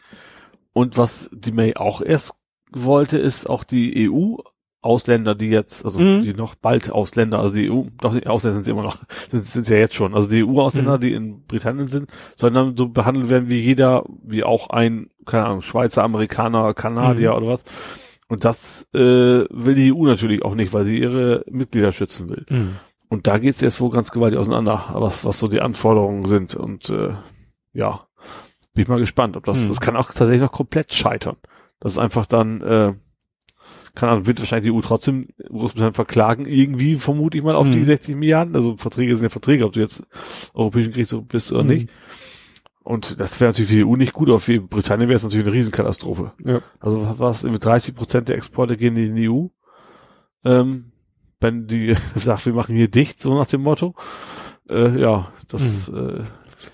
Und 0.73 0.97
was 0.97 1.29
die 1.33 1.51
May 1.51 1.75
auch 1.75 2.01
erst 2.01 2.35
wollte, 2.71 3.17
ist 3.17 3.49
auch 3.49 3.63
die 3.63 4.09
EU 4.09 4.37
Ausländer, 4.81 5.35
die 5.35 5.47
jetzt, 5.49 5.83
also 5.85 5.99
Mhm. 5.99 6.21
die 6.21 6.33
noch 6.33 6.55
bald 6.55 6.91
Ausländer, 6.91 7.39
also 7.39 7.55
die 7.55 7.69
EU, 7.71 7.83
doch 7.99 8.13
die 8.17 8.27
Ausländer 8.27 8.55
sind 8.55 8.63
sie 8.63 8.71
immer 8.71 8.83
noch, 8.83 8.97
sind 9.31 9.43
sind 9.43 9.65
sie 9.65 9.73
ja 9.73 9.79
jetzt 9.79 9.95
schon, 9.95 10.13
also 10.13 10.29
die 10.29 10.43
EU-Ausländer, 10.45 10.97
Mhm. 10.97 11.01
die 11.01 11.13
in 11.13 11.43
Britannien 11.45 11.87
sind, 11.87 12.11
sollen 12.35 12.53
dann 12.53 12.77
so 12.77 12.87
behandelt 12.87 13.29
werden 13.29 13.49
wie 13.49 13.59
jeder, 13.59 14.03
wie 14.23 14.43
auch 14.43 14.69
ein, 14.69 15.09
keine 15.25 15.45
Ahnung, 15.45 15.61
Schweizer, 15.61 16.03
Amerikaner, 16.03 16.73
Kanadier 16.73 17.31
Mhm. 17.31 17.37
oder 17.37 17.47
was. 17.47 17.63
Und 18.29 18.43
das 18.45 18.87
äh, 18.93 18.99
will 18.99 19.75
die 19.75 19.93
EU 19.93 20.05
natürlich 20.05 20.43
auch 20.43 20.53
nicht, 20.55 20.73
weil 20.73 20.85
sie 20.85 20.99
ihre 20.99 21.43
Mitglieder 21.49 21.91
schützen 21.91 22.29
will. 22.29 22.45
Mhm. 22.49 22.75
Und 23.09 23.25
da 23.25 23.37
geht's 23.37 23.61
jetzt 23.61 23.79
wohl 23.79 23.89
ganz 23.89 24.11
gewaltig 24.11 24.37
auseinander, 24.37 24.83
was, 24.93 25.23
was 25.23 25.39
so 25.39 25.47
die 25.47 25.61
Anforderungen 25.61 26.25
sind. 26.25 26.55
Und 26.55 26.89
äh, 26.89 27.13
ja, 27.73 28.01
bin 28.73 28.83
ich 28.83 28.87
mal 28.89 28.99
gespannt, 28.99 29.37
ob 29.37 29.45
das, 29.45 29.57
Mhm. 29.59 29.69
das 29.69 29.79
kann 29.79 29.95
auch 29.95 30.07
tatsächlich 30.07 30.41
noch 30.41 30.51
komplett 30.51 30.93
scheitern. 30.93 31.37
Das 31.79 31.93
ist 31.93 31.97
einfach 31.99 32.25
dann, 32.25 32.61
äh, 32.61 32.93
keine 33.97 34.11
Ahnung, 34.13 34.27
wird 34.27 34.39
wahrscheinlich 34.39 34.71
die 34.71 34.75
EU 34.77 34.81
trotzdem 34.81 35.27
Großbritannien 35.49 35.93
verklagen, 35.93 36.45
irgendwie, 36.45 36.95
vermute 36.95 37.37
ich 37.37 37.43
mal, 37.43 37.55
auf 37.55 37.69
die 37.69 37.79
Mhm. 37.79 37.85
60 37.85 38.15
Milliarden. 38.15 38.55
Also 38.55 38.77
Verträge 38.77 39.15
sind 39.15 39.23
ja 39.23 39.29
Verträge, 39.29 39.65
ob 39.65 39.73
du 39.73 39.79
jetzt 39.79 40.03
Europäischen 40.53 40.91
Gerichtshof 40.91 41.25
bist 41.27 41.51
oder 41.51 41.63
Mhm. 41.63 41.69
nicht. 41.69 41.89
Und 42.83 43.19
das 43.19 43.41
wäre 43.41 43.49
natürlich 43.49 43.69
für 43.71 43.77
die 43.77 43.85
EU 43.85 43.95
nicht 43.97 44.13
gut, 44.13 44.29
aber 44.29 44.39
für 44.39 44.61
Britannien 44.61 45.09
wäre 45.09 45.17
es 45.17 45.23
natürlich 45.23 45.45
eine 45.45 45.53
Riesenkatastrophe. 45.53 46.31
Ja. 46.45 46.61
Also 46.79 47.05
was 47.05 47.19
war's, 47.19 47.43
mit 47.43 47.63
30 47.65 47.95
Prozent 47.95 48.29
der 48.29 48.37
Exporte 48.37 48.77
gehen 48.77 48.95
in 48.95 49.15
die 49.15 49.29
EU. 49.29 49.47
Ähm, 50.45 50.91
wenn 51.41 51.67
die 51.67 51.95
sagt, 52.15 52.45
wir 52.45 52.53
machen 52.53 52.75
hier 52.75 52.87
dicht, 52.89 53.19
so 53.21 53.33
nach 53.37 53.47
dem 53.47 53.61
Motto. 53.61 53.93
Äh, 54.69 54.99
ja, 55.01 55.31
das 55.47 55.61
äh, 55.63 55.65
ist, 55.65 55.91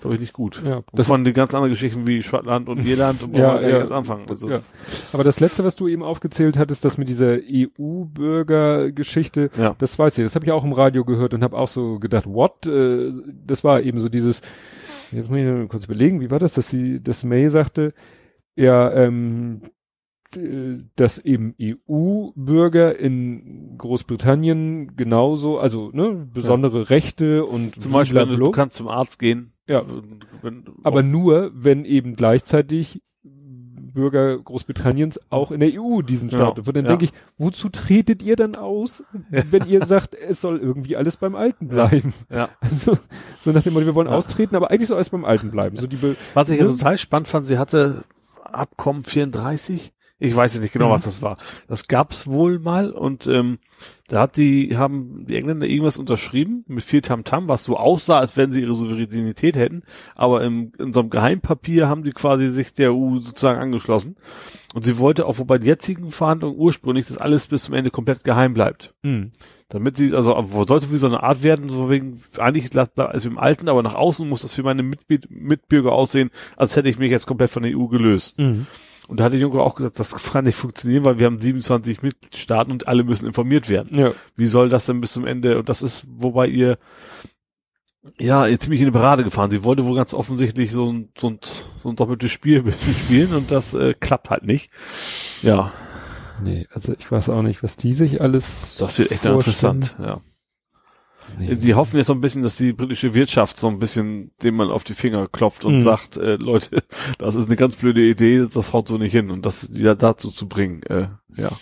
glaube 0.00 0.14
ich, 0.14 0.20
nicht 0.20 0.32
gut. 0.32 0.62
Ja, 0.64 0.82
Das 0.92 1.08
waren 1.08 1.24
die 1.24 1.32
ganz 1.32 1.54
anderen 1.54 1.72
Geschichten 1.72 2.06
wie 2.06 2.22
Schottland 2.22 2.68
und 2.68 2.86
Irland 2.86 3.22
und 3.22 3.36
Ja, 3.36 3.60
ja. 3.60 3.68
erst 3.80 3.92
anfangen. 3.92 4.24
Also 4.28 4.48
Ja. 4.48 4.54
das, 4.54 4.72
aber 5.12 5.24
das 5.24 5.40
letzte, 5.40 5.64
was 5.64 5.76
du 5.76 5.88
eben 5.88 6.02
aufgezählt 6.02 6.56
hattest, 6.56 6.84
das 6.84 6.96
mit 6.98 7.08
dieser 7.08 7.36
EU-Bürger-Geschichte, 8.24 9.50
ja. 9.58 9.74
das 9.78 9.98
weiß 9.98 10.18
ich, 10.18 10.24
das 10.24 10.34
habe 10.34 10.44
ich 10.46 10.52
auch 10.52 10.64
im 10.64 10.72
Radio 10.72 11.04
gehört 11.04 11.34
und 11.34 11.42
habe 11.42 11.56
auch 11.58 11.68
so 11.68 11.98
gedacht, 11.98 12.26
what? 12.26 12.66
Äh, 12.66 13.12
das 13.46 13.64
war 13.64 13.82
eben 13.82 14.00
so 14.00 14.08
dieses, 14.08 14.40
jetzt 15.12 15.28
muss 15.30 15.38
ich 15.38 15.44
mir 15.44 15.66
kurz 15.68 15.84
überlegen, 15.84 16.20
wie 16.20 16.30
war 16.30 16.38
das, 16.38 16.54
dass 16.54 16.68
sie, 16.68 17.00
dass 17.02 17.24
May 17.24 17.48
sagte, 17.50 17.92
ja, 18.56 18.92
ähm, 18.92 19.62
d- 20.34 20.80
dass 20.96 21.18
eben 21.18 21.54
EU-Bürger 21.60 22.98
in 22.98 23.74
Großbritannien 23.78 24.96
genauso, 24.96 25.58
also 25.58 25.90
ne, 25.92 26.26
besondere 26.32 26.90
Rechte 26.90 27.44
und 27.44 27.80
Zum 27.82 27.92
Beispiel, 27.92 28.18
wenn 28.18 28.36
du, 28.36 28.50
kannst 28.50 28.76
zum 28.76 28.88
Arzt 28.88 29.18
gehen. 29.18 29.52
Ja. 29.66 29.82
Wenn, 30.42 30.64
aber 30.82 31.02
nur, 31.02 31.50
wenn 31.54 31.84
eben 31.84 32.16
gleichzeitig 32.16 33.00
Bürger 33.22 34.36
Großbritanniens 34.38 35.20
auch 35.30 35.52
in 35.52 35.60
der 35.60 35.70
EU 35.80 36.02
diesen 36.02 36.28
Genau, 36.28 36.46
Status. 36.46 36.66
Und 36.66 36.76
dann 36.76 36.84
ja. 36.84 36.88
denke 36.90 37.04
ich, 37.04 37.12
wozu 37.38 37.68
tretet 37.68 38.24
ihr 38.24 38.34
dann 38.34 38.56
aus, 38.56 39.04
wenn 39.30 39.66
ihr 39.68 39.86
sagt, 39.86 40.16
es 40.16 40.40
soll 40.40 40.58
irgendwie 40.58 40.96
alles 40.96 41.16
beim 41.16 41.36
Alten 41.36 41.68
bleiben? 41.68 42.12
ja. 42.28 42.48
Also, 42.60 42.98
so 43.44 43.52
nach 43.52 43.62
dem 43.62 43.72
Motto, 43.72 43.86
wir 43.86 43.94
wollen 43.94 44.08
Ja. 44.08 44.14
austreten, 44.14 44.56
aber 44.56 44.70
eigentlich 44.72 44.88
soll 44.88 44.96
alles 44.96 45.10
beim 45.10 45.24
Alten 45.24 45.52
bleiben. 45.52 45.76
So 45.76 45.86
die 45.86 45.94
Be 45.96 46.16
Was 46.34 46.50
ich 46.50 46.58
ja 46.58 46.64
Ne? 46.66 46.70
total 46.72 46.98
spannend 46.98 47.28
fand, 47.28 47.46
sie 47.46 47.56
hatte 47.56 48.02
Abkommen 48.42 49.04
34. 49.04 49.92
Ich 50.24 50.34
weiß 50.34 50.54
jetzt 50.54 50.62
nicht 50.62 50.72
genau, 50.72 50.88
Mhm. 50.88 50.92
was 50.92 51.02
das 51.02 51.22
war. 51.22 51.36
Das 51.68 51.86
gab's 51.86 52.26
wohl 52.26 52.58
mal 52.58 52.90
und 52.90 53.26
ähm, 53.26 53.58
da 54.08 54.22
hat 54.22 54.36
die, 54.36 54.76
haben 54.76 55.26
die 55.26 55.36
Engländer 55.36 55.66
irgendwas 55.66 55.98
unterschrieben 55.98 56.64
mit 56.66 56.82
viel 56.84 57.00
Tamtam, 57.02 57.48
was 57.48 57.64
so 57.64 57.76
aussah, 57.76 58.18
als 58.18 58.36
wenn 58.36 58.52
sie 58.52 58.62
ihre 58.62 58.74
Souveränität 58.74 59.56
hätten. 59.56 59.82
Aber 60.14 60.42
im, 60.42 60.72
in 60.78 60.92
so 60.92 61.00
einem 61.00 61.10
Geheimpapier 61.10 61.88
haben 61.88 62.04
die 62.04 62.12
quasi 62.12 62.48
sich 62.48 62.72
der 62.74 62.92
EU 62.94 63.18
sozusagen 63.20 63.60
angeschlossen. 63.60 64.16
Und 64.74 64.84
sie 64.84 64.98
wollte 64.98 65.26
auch, 65.26 65.38
wobei 65.38 65.58
die 65.58 65.66
jetzigen 65.66 66.10
Verhandlungen 66.10 66.58
ursprünglich, 66.58 67.06
dass 67.06 67.18
alles 67.18 67.46
bis 67.46 67.64
zum 67.64 67.74
Ende 67.74 67.90
komplett 67.90 68.24
geheim 68.24 68.54
bleibt. 68.54 68.94
Hm. 69.02 69.30
Damit 69.68 69.96
sie, 69.96 70.14
also 70.14 70.42
sollte 70.66 70.90
wie 70.92 70.98
so 70.98 71.06
eine 71.06 71.22
Art 71.22 71.42
werden, 71.42 71.68
so 71.68 71.90
wegen, 71.90 72.20
eigentlich 72.38 72.70
als 72.76 73.24
im 73.24 73.38
Alten, 73.38 73.68
aber 73.68 73.82
nach 73.82 73.94
außen 73.94 74.28
muss 74.28 74.42
das 74.42 74.52
für 74.54 74.62
meine 74.62 74.82
Mitb 74.82 75.26
Mitbürger 75.28 75.92
aussehen, 75.92 76.30
als 76.56 76.76
hätte 76.76 76.88
ich 76.88 76.98
mich 76.98 77.10
jetzt 77.10 77.26
komplett 77.26 77.50
von 77.50 77.62
der 77.62 77.76
EU 77.76 77.86
gelöst. 77.86 78.38
Hm. 78.38 78.66
Und 79.08 79.20
da 79.20 79.24
hat 79.24 79.32
der 79.32 79.40
Juncker 79.40 79.60
auch 79.62 79.74
gesagt, 79.74 79.98
das 79.98 80.14
kann 80.14 80.44
nicht 80.44 80.56
funktionieren, 80.56 81.04
weil 81.04 81.18
wir 81.18 81.26
haben 81.26 81.38
27 81.38 82.02
Mitgliedstaaten 82.02 82.72
und 82.72 82.88
alle 82.88 83.04
müssen 83.04 83.26
informiert 83.26 83.68
werden. 83.68 83.98
Ja. 83.98 84.12
Wie 84.36 84.46
soll 84.46 84.68
das 84.68 84.86
denn 84.86 85.00
bis 85.00 85.12
zum 85.12 85.26
Ende? 85.26 85.58
Und 85.58 85.68
das 85.68 85.82
ist, 85.82 86.06
wobei 86.08 86.46
ihr, 86.46 86.78
ja, 88.18 88.46
ihr 88.46 88.58
ziemlich 88.58 88.80
in 88.80 88.86
eine 88.86 88.92
Parade 88.92 89.24
gefahren. 89.24 89.50
Sie 89.50 89.64
wollte 89.64 89.84
wohl 89.84 89.96
ganz 89.96 90.14
offensichtlich 90.14 90.72
so 90.72 90.90
ein, 90.90 91.10
so 91.18 91.30
ein, 91.30 91.40
so 91.82 91.90
ein 91.90 91.96
doppeltes 91.96 92.30
Spiel 92.30 92.64
spielen 93.04 93.34
und 93.34 93.50
das 93.50 93.74
äh, 93.74 93.94
klappt 93.94 94.30
halt 94.30 94.44
nicht. 94.44 94.70
Ja, 95.42 95.72
Nee, 96.42 96.66
also 96.72 96.94
ich 96.98 97.10
weiß 97.10 97.28
auch 97.28 97.42
nicht, 97.42 97.62
was 97.62 97.76
die 97.76 97.92
sich 97.92 98.20
alles. 98.20 98.76
das 98.78 98.98
wird 98.98 99.12
echt 99.12 99.24
interessant, 99.24 99.94
ja. 99.98 100.20
Nee. 101.38 101.54
Sie 101.58 101.74
hoffen 101.74 101.96
jetzt 101.96 102.06
so 102.06 102.12
ein 102.12 102.20
bisschen, 102.20 102.42
dass 102.42 102.56
die 102.56 102.72
britische 102.72 103.14
Wirtschaft 103.14 103.58
so 103.58 103.68
ein 103.68 103.78
bisschen 103.78 104.30
dem 104.42 104.56
mal 104.56 104.70
auf 104.70 104.84
die 104.84 104.94
Finger 104.94 105.26
klopft 105.28 105.64
und 105.64 105.76
Mhm. 105.76 105.80
sagt, 105.80 106.16
äh, 106.16 106.36
Leute, 106.36 106.82
das 107.18 107.34
ist 107.34 107.46
eine 107.46 107.56
ganz 107.56 107.76
blöde 107.76 108.02
Idee, 108.02 108.38
das 108.52 108.72
haut 108.72 108.88
so 108.88 108.98
nicht 108.98 109.12
hin 109.12 109.30
und 109.30 109.44
das 109.44 109.68
da 109.70 109.94
dazu 109.94 110.30
zu 110.30 110.48
bringen, 110.48 110.82
äh, 110.84 111.08
ja, 111.36 111.48
ein 111.48 111.56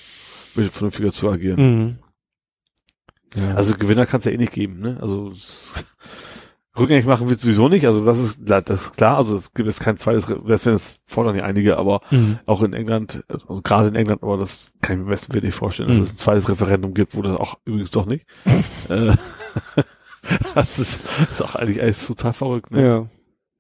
bisschen 0.55 0.71
vernünftiger 0.71 1.13
zu 1.13 1.31
agieren. 1.31 1.61
Mhm. 1.61 1.99
Ja. 3.41 3.55
Also 3.55 3.75
Gewinner 3.77 4.05
kann 4.05 4.19
es 4.19 4.27
ja 4.27 4.33
eh 4.33 4.37
nicht 4.37 4.53
geben, 4.53 4.81
ne? 4.81 4.99
Also 5.01 5.33
Rückgängig 6.79 7.05
machen 7.05 7.29
wird 7.29 7.39
sowieso 7.39 7.69
nicht, 7.69 7.85
also 7.87 8.03
das 8.03 8.19
ist, 8.19 8.41
das 8.49 8.65
ist 8.71 8.97
klar, 8.97 9.19
also 9.19 9.37
es 9.37 9.53
gibt 9.53 9.67
jetzt 9.69 9.81
kein 9.83 9.99
zweites, 9.99 10.33
das 10.47 10.63
das 10.63 11.01
fordern 11.05 11.37
ja 11.37 11.45
einige, 11.45 11.77
aber 11.77 12.01
Mhm. 12.11 12.39
auch 12.47 12.63
in 12.63 12.73
England, 12.73 13.25
also 13.29 13.61
gerade 13.63 13.89
in 13.89 13.95
England, 13.95 14.23
aber 14.23 14.39
das 14.39 14.73
kann 14.81 14.97
ich 14.99 15.05
mir 15.05 15.11
besten 15.11 15.35
wirklich 15.35 15.55
vorstellen, 15.55 15.89
dass 15.91 15.99
Mhm. 15.99 16.03
es 16.05 16.13
ein 16.15 16.17
zweites 16.17 16.49
Referendum 16.49 16.95
gibt, 16.95 17.15
wo 17.15 17.21
das 17.21 17.37
auch 17.37 17.59
übrigens 17.67 17.91
doch 17.91 18.07
nicht. 18.07 18.25
äh, 18.89 19.13
das 20.55 20.79
ist, 20.79 21.01
das 21.21 21.31
ist 21.31 21.43
auch 21.43 21.55
eigentlich 21.57 21.83
alles 21.83 22.07
total 22.07 22.33
verrückt, 22.33 22.71
ne? 22.71 22.85
Ja. 22.85 23.07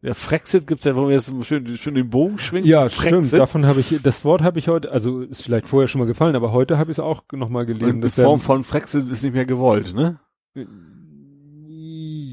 Ja, 0.04 0.14
Frexit 0.14 0.66
gibt's 0.66 0.84
ja, 0.84 0.96
wo 0.96 1.06
wir 1.06 1.14
jetzt 1.14 1.32
schön, 1.46 1.76
schön 1.76 1.94
den 1.94 2.10
Bogen 2.10 2.36
schwingen. 2.38 2.68
Ja, 2.68 2.88
zu 2.88 3.00
stimmt. 3.02 3.32
Davon 3.32 3.66
habe 3.66 3.78
ich, 3.78 4.00
das 4.02 4.24
Wort 4.24 4.42
habe 4.42 4.58
ich 4.58 4.66
heute, 4.66 4.90
also 4.90 5.20
ist 5.20 5.44
vielleicht 5.44 5.68
vorher 5.68 5.86
schon 5.86 6.00
mal 6.00 6.06
gefallen, 6.06 6.34
aber 6.34 6.50
heute 6.50 6.76
habe 6.76 6.90
ich 6.90 6.96
es 6.96 7.00
auch 7.00 7.22
nochmal 7.30 7.66
gelesen. 7.66 8.00
dass 8.00 8.16
Form 8.16 8.40
von 8.40 8.64
Frexit 8.64 9.08
ist 9.08 9.22
nicht 9.22 9.34
mehr 9.34 9.46
gewollt, 9.46 9.94
ne? 9.94 10.18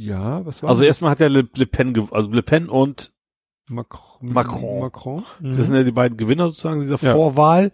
ja, 0.10 0.44
was 0.46 0.64
war 0.64 0.70
Also 0.70 0.82
das? 0.82 0.88
erstmal 0.88 1.12
hat 1.12 1.20
ja 1.20 1.28
Le, 1.28 1.48
Le 1.56 1.66
Pen, 1.68 2.08
also 2.12 2.30
Le 2.32 2.42
Pen 2.42 2.70
und 2.70 3.12
Macron. 3.70 4.34
Macron. 4.34 4.80
Macron. 4.80 5.24
Mhm. 5.42 5.56
das 5.56 5.68
sind 5.68 5.76
ja 5.76 5.84
die 5.84 5.92
beiden 5.92 6.18
Gewinner 6.18 6.48
sozusagen 6.48 6.80
dieser 6.80 6.98
Ja. 7.02 7.14
Vorwahl. 7.14 7.72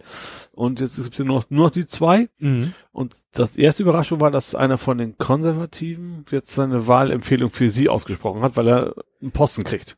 Und 0.52 0.80
jetzt 0.80 0.96
gibt's 1.02 1.18
ja 1.18 1.24
nur 1.24 1.36
noch, 1.38 1.44
nur 1.50 1.64
noch 1.66 1.70
die 1.70 1.86
zwei. 1.86 2.28
Mhm. 2.38 2.72
Und 2.92 3.16
das 3.32 3.56
erste 3.56 3.82
Überraschung 3.82 4.20
war, 4.20 4.30
dass 4.30 4.54
einer 4.54 4.78
von 4.78 4.98
den 4.98 5.16
Konservativen 5.18 6.24
jetzt 6.30 6.54
seine 6.54 6.86
Wahlempfehlung 6.86 7.50
für 7.50 7.68
sie 7.68 7.88
ausgesprochen 7.88 8.42
hat, 8.42 8.56
weil 8.56 8.68
er 8.68 8.94
einen 9.22 9.32
Posten 9.32 9.64
kriegt. 9.64 9.96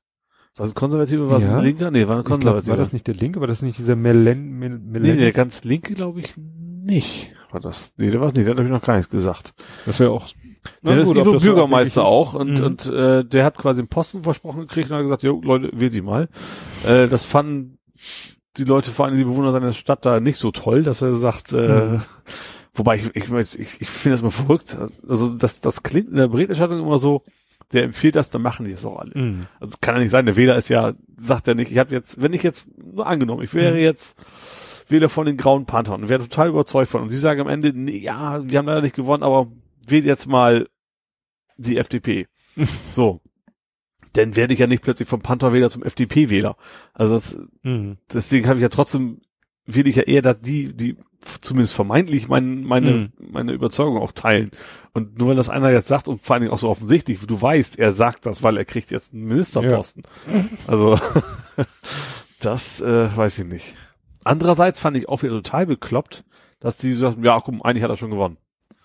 War 0.57 0.67
es 0.67 0.73
ein 0.73 0.75
Konservativer, 0.75 1.29
war 1.31 1.39
es 1.39 1.45
Ja. 1.45 1.57
ein 1.57 1.65
Linker? 1.65 1.91
Nee, 1.91 2.09
war 2.09 2.17
ein 2.17 2.21
Ich 2.21 2.27
glaub, 2.27 2.39
Konservativer. 2.41 2.71
war 2.73 2.77
das 2.85 2.93
nicht 2.93 3.07
der 3.07 3.15
Linke? 3.15 3.41
War 3.41 3.47
das 3.47 3.63
nicht 3.63 3.79
dieser 3.79 3.95
Melen, 3.95 4.59
Mel, 4.59 4.71
nee, 4.71 4.99
Melen? 5.01 5.19
der 5.19 5.33
ganz 5.33 5.63
Linke 5.65 5.95
glaube 5.95 6.21
ich 6.21 6.35
nicht. 6.37 7.33
War 7.51 7.61
das? 7.61 7.93
Nee, 7.97 8.11
der 8.11 8.21
war 8.21 8.27
es 8.29 8.35
nicht, 8.35 8.45
der 8.47 8.51
hat 8.51 8.59
nämlich 8.59 8.73
noch 8.75 8.85
gar 8.87 8.97
nichts 8.97 9.11
gesagt. 9.11 9.55
Das 9.87 10.01
wäre 10.01 10.11
auch. 10.11 10.27
Der 10.83 10.95
Na 10.95 11.01
ist 11.01 11.09
gut, 11.09 11.19
ob 11.19 11.27
Ivo 11.27 11.39
Bürgermeister 11.39 12.05
auch 12.05 12.35
und, 12.35 12.59
Mhm. 12.61 12.67
und 12.67 12.87
äh, 12.87 13.25
der 13.25 13.45
hat 13.45 13.57
quasi 13.59 13.81
einen 13.81 13.89
Posten 13.89 14.23
versprochen 14.23 14.61
gekriegt 14.63 14.91
und 14.91 14.97
hat 14.97 15.03
gesagt, 15.03 15.23
jo, 15.23 15.41
Leute, 15.43 15.71
wählt 15.75 15.95
die 15.95 16.03
mal. 16.03 16.29
Äh, 16.87 17.09
das 17.09 17.25
fanden 17.25 17.79
die 18.57 18.65
Leute, 18.65 18.91
vor 18.91 19.07
allem 19.07 19.17
die 19.17 19.25
Bewohner 19.25 19.53
seiner 19.53 19.73
Stadt 19.73 20.05
da 20.07 20.21
nicht 20.21 20.39
so 20.39 20.51
toll, 20.51 20.83
dass 20.83 21.03
er 21.03 21.15
sagt, 21.15 21.53
äh, 21.53 21.85
Mhm. 21.87 22.03
wobei 22.75 22.97
ich, 22.97 23.15
ich, 23.15 23.31
ich, 23.59 23.81
ich 23.81 23.89
finde 23.89 24.15
das 24.15 24.23
mal 24.23 24.31
verrückt. 24.31 24.77
Also 25.09 25.35
das, 25.35 25.61
das 25.61 25.83
klingt 25.83 26.09
in 26.09 26.17
der 26.17 26.29
Berichterstattung 26.29 26.81
immer 26.81 26.99
so, 26.99 27.23
der 27.73 27.85
empfiehlt 27.85 28.17
das, 28.17 28.31
dann 28.31 28.41
machen 28.43 28.65
die 28.65 28.73
es 28.73 28.85
auch 28.87 28.99
alle. 28.99 29.11
ist. 29.11 29.17
Mhm. 29.17 29.47
Also 29.61 29.77
kann 29.81 29.95
ja 29.97 30.01
nicht 30.03 30.11
sein, 30.11 30.27
der 30.27 30.37
Wähler 30.37 30.57
ist 30.57 30.69
ja, 30.71 30.93
sagt 31.19 31.49
er 31.49 31.55
nicht, 31.55 31.71
ich 31.71 31.79
habe 31.79 31.95
jetzt, 31.95 32.23
wenn 32.23 32.33
ich 32.33 32.43
jetzt, 32.43 32.67
nur 32.95 33.07
angenommen, 33.07 33.43
ich 33.43 33.53
wäre 33.55 33.75
Mhm. 33.75 33.81
jetzt 33.81 34.17
Wähler 34.89 35.11
von 35.11 35.27
den 35.27 35.37
Grauen 35.37 35.67
Panthern 35.67 36.03
und 36.03 36.09
wäre 36.09 36.23
total 36.23 36.49
überzeugt 36.49 36.91
von 36.91 37.03
und 37.03 37.11
sie 37.11 37.19
sagen 37.19 37.41
am 37.43 37.49
Ende, 37.49 37.73
nee, 37.75 37.99
ja, 37.99 38.41
wir 38.43 38.59
haben 38.59 38.67
leider 38.67 38.81
nicht 38.81 38.97
gewonnen, 38.97 39.23
aber 39.23 39.49
wählt 39.91 40.05
jetzt 40.05 40.27
mal 40.27 40.69
die 41.57 41.77
FDP. 41.79 42.27
so. 42.91 43.21
Dann 44.15 44.37
werde 44.37 44.55
ich 44.55 44.61
ja 44.61 44.67
nicht 44.67 44.83
plötzlich 44.83 45.09
vom 45.09 45.21
Panther-Wähler 45.21 45.71
zum 45.71 45.83
FDP-Wähler. 45.83 46.57
Also 46.95 47.15
das, 47.15 47.39
Mhm. 47.63 47.99
deswegen 48.13 48.47
habe 48.47 48.57
ich 48.59 48.63
ja 48.63 48.69
trotzdem, 48.69 49.21
wähle 49.67 49.91
ich 49.91 49.97
ja 49.97 50.05
eher, 50.05 50.23
dass 50.23 50.41
die, 50.41 50.75
die 50.75 50.97
zumindest 51.41 51.75
vermeintlich 51.75 52.29
mein, 52.29 52.63
meine, 52.65 52.91
Mhm. 52.93 53.13
meine 53.33 53.53
Überzeugung 53.53 53.99
auch 53.99 54.13
teilen. 54.13 54.51
Und 54.93 55.19
nur 55.19 55.29
weil 55.31 55.37
das 55.37 55.49
einer 55.51 55.71
jetzt 55.71 55.89
sagt 55.89 56.09
und 56.09 56.21
vor 56.23 56.35
allen 56.35 56.43
Dingen 56.43 56.53
auch 56.55 56.59
so 56.59 56.69
offensichtlich, 56.71 57.19
du 57.27 57.41
weißt, 57.41 57.79
er 57.79 57.91
sagt 57.91 58.25
das, 58.25 58.43
weil 58.43 58.57
er 58.57 58.65
kriegt 58.65 58.91
jetzt 58.91 59.13
einen 59.13 59.25
Ministerposten. 59.27 60.05
Also 60.67 60.99
das 62.41 62.81
äh, 62.81 63.15
weiß 63.17 63.41
ich 63.41 63.47
nicht. 63.47 63.75
Andererseits 64.25 64.79
fand 64.79 64.97
ich 64.97 65.09
auch 65.09 65.23
wieder 65.23 65.35
total 65.35 65.67
bekloppt, 65.67 66.25
dass 66.61 66.79
sie 66.79 66.93
so 66.93 67.07
sagten, 67.07 67.25
ja, 67.25 67.41
komm, 67.41 67.63
eigentlich 67.63 67.83
hat 67.83 67.91
er 67.91 67.97
schon 67.97 68.11
gewonnen. 68.11 68.39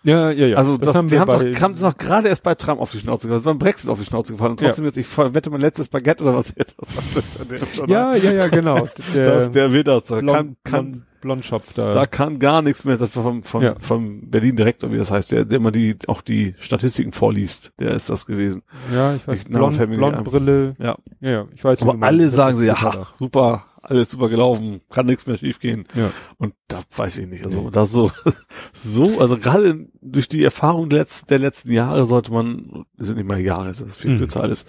Ja, 0.03 0.31
ja, 0.31 0.47
ja. 0.47 0.57
also 0.57 0.77
das, 0.77 0.95
haben 0.95 1.07
die 1.07 1.13
wir 1.13 1.19
haben 1.21 1.29
doch, 1.53 1.61
haben 1.61 1.73
sie 1.73 1.83
noch 1.85 1.97
gerade 1.97 2.27
erst 2.27 2.43
bei 2.43 2.55
Trump 2.55 2.81
auf 2.81 2.91
die 2.91 2.99
Schnauze 2.99 3.27
gefallen, 3.27 3.43
beim 3.43 3.57
Brexit 3.57 3.89
auf 3.89 3.99
die 3.99 4.05
Schnauze 4.05 4.33
gefallen 4.33 4.51
und 4.51 4.59
trotzdem 4.59 4.83
jetzt, 4.85 4.97
ich 4.97 5.17
wette 5.17 5.49
mein 5.49 5.61
letztes 5.61 5.87
Baguette 5.87 6.23
oder 6.23 6.35
was 6.35 6.53
das 6.53 7.75
schon 7.75 7.89
Ja, 7.89 8.15
ja, 8.15 8.31
ja, 8.31 8.47
genau. 8.47 8.87
Der, 9.15 9.35
das, 9.35 9.51
der 9.51 9.71
wird 9.71 9.87
das, 9.87 10.05
da 10.05 10.19
Blond, 10.19 10.35
kann, 10.35 10.55
kann, 10.63 10.91
Blond, 10.91 11.03
Blondschopf 11.21 11.73
da. 11.73 11.91
da 11.91 12.05
kann 12.05 12.37
gar 12.39 12.61
nichts 12.61 12.83
mehr, 12.83 12.97
das 12.97 13.11
vom, 13.11 13.43
vom, 13.43 13.61
Ja. 13.63 13.75
vom 13.79 14.29
Berlin 14.29 14.55
Direktor, 14.57 14.91
wie 14.91 14.97
das 14.97 15.09
heißt, 15.11 15.31
der, 15.31 15.45
der 15.45 15.57
immer 15.57 15.71
die, 15.71 15.95
auch 16.07 16.21
die 16.21 16.55
Statistiken 16.59 17.13
vorliest, 17.13 17.71
der 17.79 17.91
ist 17.91 18.09
das 18.09 18.25
gewesen. 18.25 18.63
ja, 18.93 19.15
ich 19.15 19.25
weiß, 19.27 19.39
Ich- 19.39 19.47
Blond. 19.47 19.77
Blondbrille. 19.77 20.75
Ja. 20.79 20.97
Ja, 21.21 21.29
ja, 21.29 21.45
ich 21.55 21.63
weiß. 21.63 21.81
Aber 21.81 22.05
alle 22.05 22.25
Das 22.25 22.35
sagen 22.35 22.57
sie, 22.57 22.65
ja, 22.65 22.75
ach, 22.77 23.13
super, 23.17 23.65
alles 23.83 24.11
super 24.11 24.29
gelaufen, 24.29 24.81
kann 24.89 25.05
nichts 25.05 25.27
mehr 25.27 25.37
schiefgehen. 25.37 25.85
Ja. 25.93 26.11
Und 26.37 26.53
da 26.67 26.79
weiß 26.95 27.17
ich 27.19 27.27
nicht, 27.27 27.43
also 27.45 27.61
Nee. 27.63 27.71
da 27.71 27.85
so, 27.85 28.11
so, 28.73 29.19
also 29.19 29.37
gerade 29.37 29.87
durch 30.01 30.27
die 30.27 30.43
Erfahrung 30.43 30.89
der 30.89 30.99
letzten, 30.99 31.27
der 31.27 31.39
letzten 31.39 31.71
Jahre 31.71 32.05
sollte 32.05 32.31
man, 32.31 32.85
es 32.97 33.07
sind 33.07 33.17
nicht 33.17 33.27
mal 33.27 33.39
Jahre, 33.39 33.69
es 33.69 33.81
ist 33.81 33.95
viel 33.95 34.11
Mhm. 34.11 34.17
kürzer 34.19 34.41
alles, 34.41 34.65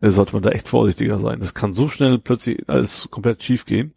äh, 0.00 0.10
sollte 0.10 0.32
man 0.32 0.42
da 0.42 0.50
echt 0.50 0.68
vorsichtiger 0.68 1.18
sein. 1.18 1.40
Das 1.40 1.54
kann 1.54 1.72
so 1.72 1.88
schnell 1.88 2.18
plötzlich 2.18 2.68
alles 2.68 3.08
komplett 3.10 3.42
schief 3.42 3.64
gehen. 3.66 3.92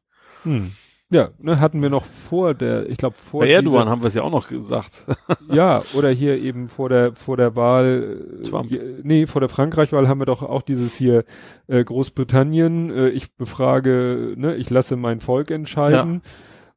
Ja, 1.09 1.29
ne, 1.39 1.55
hatten 1.61 1.81
wir 1.81 1.89
noch 1.89 2.03
vor 2.03 2.53
der, 2.53 2.89
ich 2.89 2.97
glaube 2.97 3.15
vor 3.15 3.39
Bei 3.41 3.49
Erdogan 3.49 3.81
dieser- 3.83 3.91
haben 3.91 4.01
wir 4.03 4.07
es 4.07 4.15
ja 4.15 4.23
auch 4.23 4.31
noch 4.31 4.49
gesagt. 4.49 5.05
ja, 5.51 5.81
oder 5.97 6.09
hier 6.09 6.37
eben 6.37 6.67
vor 6.67 6.89
der 6.89 7.15
vor 7.15 7.37
der 7.37 7.55
Wahl, 7.55 8.39
äh, 8.41 8.43
Trump. 8.43 8.71
äh, 8.73 8.79
nee, 9.03 9.25
vor 9.25 9.39
der 9.39 9.47
Frankreich-Wahl 9.49 10.09
haben 10.09 10.19
wir 10.19 10.25
doch 10.25 10.43
auch 10.43 10.61
dieses 10.63 10.95
hier 10.95 11.23
äh, 11.67 11.81
Großbritannien, 11.83 12.89
äh, 12.91 13.07
ich 13.09 13.33
befrage, 13.35 14.33
ne, 14.35 14.55
ich 14.55 14.69
lasse 14.69 14.97
mein 14.97 15.21
Volk 15.21 15.49
entscheiden. 15.51 16.21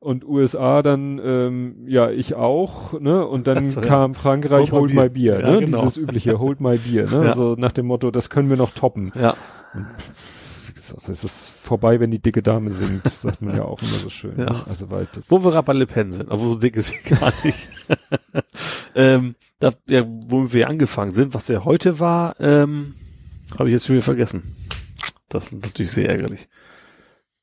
Und 0.02 0.25
USA 0.26 0.81
dann, 0.81 1.20
ähm, 1.23 1.75
ja, 1.86 2.09
ich 2.10 2.34
auch, 2.34 2.99
ne? 2.99 3.26
Und 3.26 3.47
dann 3.47 3.59
Also, 3.59 3.83
ja. 3.83 3.86
kam 3.86 4.15
Frankreich, 4.15 4.73
Hold 4.73 4.92
hold 4.92 4.94
my 4.94 5.02
my 5.02 5.09
beer, 5.10 5.41
Ja, 5.41 5.50
ne? 5.50 5.60
genau. 5.67 5.81
Dieses 5.83 5.99
übliche, 5.99 6.39
hold 6.39 6.59
my 6.62 6.78
beer, 6.78 7.05
ne? 7.10 7.25
Ja. 7.26 7.34
So 7.34 7.55
nach 7.59 7.73
dem 7.73 7.84
Motto, 7.84 8.10
das 8.10 8.31
können 8.31 8.49
wir 8.49 8.57
noch 8.57 8.70
toppen. 8.73 9.12
Ja. 9.15 9.34
Gesagt, 9.75 9.86
Es 11.09 11.25
ist 11.25 11.55
vorbei, 11.62 12.01
wenn 12.01 12.10
die 12.10 12.19
dicke 12.19 12.43
Dame 12.43 12.70
singt, 12.70 13.02
sagt 13.15 13.43
man 13.43 13.57
ja 13.57 13.65
auch 13.65 13.81
immer 13.83 13.99
so 13.99 14.10
schön. 14.10 14.39
Ja. 14.39 14.44
Ne? 14.47 14.65
Also 14.69 14.91
weil 14.91 15.07
Wo 15.28 15.43
wir 15.43 15.51
gerade 15.51 15.67
bei 15.67 15.73
Le 15.73 15.86
Pen 15.86 16.12
sind, 16.12 16.31
aber 16.31 16.41
so 16.41 16.55
dick 16.57 16.77
ist 16.77 16.89
sie 16.89 16.99
gar 17.09 17.33
nicht. 17.44 17.69
ähm, 18.94 19.35
da, 19.59 19.73
ja, 19.89 20.05
womit 20.07 20.52
wir 20.52 20.69
angefangen 20.69 21.10
sind, 21.10 21.35
was 21.35 21.49
ja 21.49 21.65
heute 21.65 22.01
war, 22.01 22.39
ähm, 22.41 22.94
habe 23.59 23.69
ich 23.69 23.75
jetzt 23.75 23.91
wieder 23.91 24.02
vergessen. 24.02 24.57
Das 25.28 25.47
ist 25.47 25.52
natürlich 25.52 25.93
sehr 25.93 26.09
ärgerlich. 26.09 26.49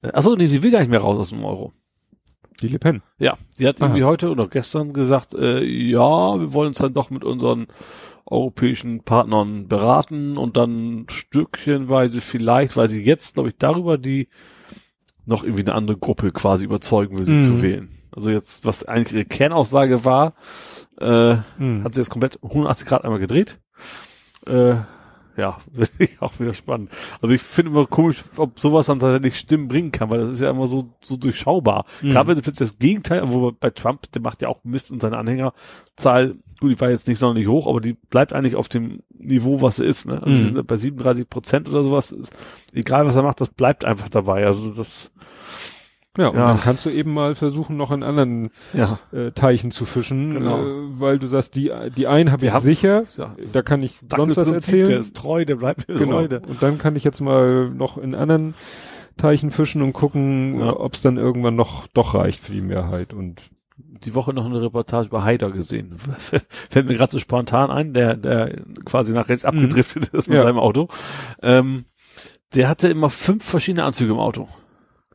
Äh, 0.01 0.11
Achso, 0.14 0.35
nee, 0.35 0.48
sie 0.48 0.64
will 0.64 0.72
gar 0.72 0.80
nicht 0.80 0.90
mehr 0.90 1.00
raus 1.00 1.17
aus 1.17 1.30
dem 1.30 1.43
Euro. 1.43 1.74
die 2.61 2.67
Le 2.67 2.80
Pen. 2.80 3.01
Ja, 3.19 3.38
sie 3.56 3.67
hat 3.67 3.82
Aha. 3.82 3.88
irgendwie 3.88 4.03
heute 4.03 4.30
oder 4.30 4.48
gestern 4.48 4.93
gesagt, 4.93 5.34
äh, 5.34 5.64
ja, 5.64 6.40
wir 6.40 6.53
wollen 6.53 6.69
uns 6.69 6.77
dann 6.77 6.93
doch 6.93 7.09
mit 7.09 7.24
unseren 7.24 7.67
europäischen 8.28 9.04
Partnern 9.04 9.68
beraten 9.68 10.38
und 10.38 10.58
dann 10.58 11.06
stückchenweise 11.10 12.22
vielleicht, 12.22 12.76
weil 12.78 12.90
sie 12.90 13.02
jetzt, 13.04 13.36
glaube 13.36 13.50
ich, 13.50 13.56
darüber 13.58 13.98
die 13.98 14.28
noch 15.26 15.44
irgendwie 15.44 15.64
eine 15.64 15.76
andere 15.76 15.98
Gruppe 15.98 16.32
quasi 16.32 16.66
überzeugen 16.66 17.18
will, 17.18 17.26
sie 17.26 17.34
Mhm. 17.36 17.44
zu 17.44 17.62
wählen. 17.62 17.90
Also 18.12 18.30
jetzt, 18.32 18.66
was 18.66 18.84
eigentlich 18.86 19.14
ihre 19.14 19.26
Kernaussage 19.26 20.06
war, 20.06 20.34
äh, 21.00 21.38
Hm. 21.58 21.84
hat 21.84 21.94
sie 21.94 22.02
jetzt 22.02 22.10
komplett 22.10 22.40
180 22.42 22.88
Grad 22.88 23.04
einmal 23.04 23.20
gedreht. 23.20 23.60
Äh, 24.46 24.76
ja, 25.38 25.57
auch 26.19 26.40
wieder 26.40 26.53
spannend. 26.53 26.90
Also 27.22 27.33
ich 27.35 27.41
finde 27.41 27.72
immer 27.72 27.85
komisch, 27.85 28.24
ob 28.38 28.59
sowas 28.59 28.88
dann 28.88 28.99
tatsächlich 28.99 29.40
Stimmen 29.40 29.67
bringen 29.67 29.91
kann, 29.91 30.09
weil 30.09 30.19
das 30.19 30.30
ist 30.30 30.41
ja 30.41 30.49
immer 30.49 30.67
so, 30.67 30.90
so 31.01 31.16
durchschaubar. 31.16 31.85
Mhm. 32.01 32.09
Gerade 32.09 32.27
wenn 32.27 32.35
sie 32.35 32.41
plötzlich 32.41 32.69
das 32.72 32.80
Gegenteil, 32.80 33.22
wo 33.25 33.51
bei 33.51 33.69
Trump, 33.69 34.11
der 34.11 34.22
macht 34.22 34.41
ja 34.41 34.48
auch 34.49 34.59
Mist 34.64 34.91
und 34.91 35.01
seine 35.01 35.17
Anhängerzahl, 35.17 36.35
gut, 36.59 36.72
die 36.72 36.82
war 36.82 36.90
jetzt 36.90 37.07
nicht 37.07 37.19
sonderlich 37.19 37.48
hoch, 37.48 37.67
aber 37.67 37.80
die 37.82 37.93
bleibt 37.93 38.33
eigentlich 38.33 38.56
auf 38.56 38.67
dem 38.67 39.03
Niveau, 39.17 39.61
was 39.61 39.77
sie 39.77 39.85
ist. 39.85 40.07
Ne? 40.07 40.16
Also 40.22 40.30
Mhm. 40.30 40.35
sie 40.35 40.45
sind 40.45 40.67
bei 40.67 40.77
37 40.77 41.30
Prozent 41.30 41.69
oder 41.69 41.83
sowas. 41.83 42.11
Ist, 42.11 42.33
egal 42.74 43.06
was 43.06 43.16
er 43.16 43.24
macht, 43.24 43.40
das 43.41 43.49
bleibt 43.49 43.85
einfach 43.85 44.09
dabei. 44.09 44.45
Also 44.45 44.72
das, 44.74 45.11
Ja, 46.18 46.30
und 46.30 46.38
Ja. 46.38 46.48
dann 46.48 46.60
kannst 46.60 46.86
du 46.86 46.90
eben 46.90 47.14
mal 47.14 47.36
versuchen, 47.36 47.78
noch 47.78 47.92
in 47.92 48.04
anderen 48.04 48.50
ja, 48.74 49.00
äh, 49.12 49.32
Teichen 49.32 49.72
zu 49.72 49.86
fischen, 49.86 50.34
Genau. 50.34 50.58
äh, 50.60 51.00
weil 51.00 51.20
du 51.20 51.28
sagst, 51.28 51.56
die, 51.56 51.72
die 51.96 52.08
einen 52.08 52.32
habe 52.32 52.46
ich 52.46 52.52
haben- 52.52 52.64
sicher, 52.66 53.04
ja. 53.18 53.36
da 53.54 53.62
kann 53.62 53.84
ich 53.84 54.00
sonst 54.00 54.36
was 54.38 54.50
erzählen. 54.50 54.88
Der 54.88 55.00
ist 55.00 55.16
treu, 55.16 55.46
der 55.46 55.56
bleibt 55.56 55.88
mir 55.88 55.96
genau. 55.96 56.26
treu. 56.26 56.40
Und 56.48 56.62
dann 56.62 56.78
kann 56.80 56.96
ich 56.96 57.04
jetzt 57.04 57.22
mal 57.22 57.70
noch 57.70 57.98
in 57.98 58.16
anderen 58.16 58.56
Teichen 59.16 59.52
fischen 59.52 59.82
und 59.82 59.94
gucken, 59.94 60.60
Ja. 60.60 60.76
ob 60.80 60.94
es 60.96 61.02
dann 61.02 61.18
irgendwann 61.18 61.56
noch 61.56 61.88
doch 61.94 62.14
reicht 62.16 62.40
für 62.44 62.52
die 62.52 62.62
Mehrheit. 62.62 63.14
Und 63.14 63.42
die 64.04 64.14
Woche 64.16 64.34
noch 64.34 64.46
eine 64.46 64.62
Reportage 64.62 65.08
über 65.08 65.24
Haider 65.24 65.50
gesehen. 65.52 65.96
Fällt 66.70 66.88
mir 66.88 66.96
gerade 66.96 67.12
so 67.12 67.20
spontan 67.20 67.70
ein, 67.72 67.94
der, 67.94 68.16
der 68.16 68.56
quasi 68.86 69.14
nach 69.14 69.28
rechts 69.30 69.46
abgedriftet 69.46 70.10
ist 70.10 70.28
mit 70.30 70.38
Mhm. 70.40 70.44
Seinem 70.44 70.60
Auto. 70.60 70.88
Ähm, 71.42 71.86
der 72.56 72.70
hatte 72.70 72.88
immer 72.90 73.10
fünf 73.10 73.44
verschiedene 73.44 73.84
Anzüge 73.84 74.14
im 74.14 74.20
Auto. 74.20 74.48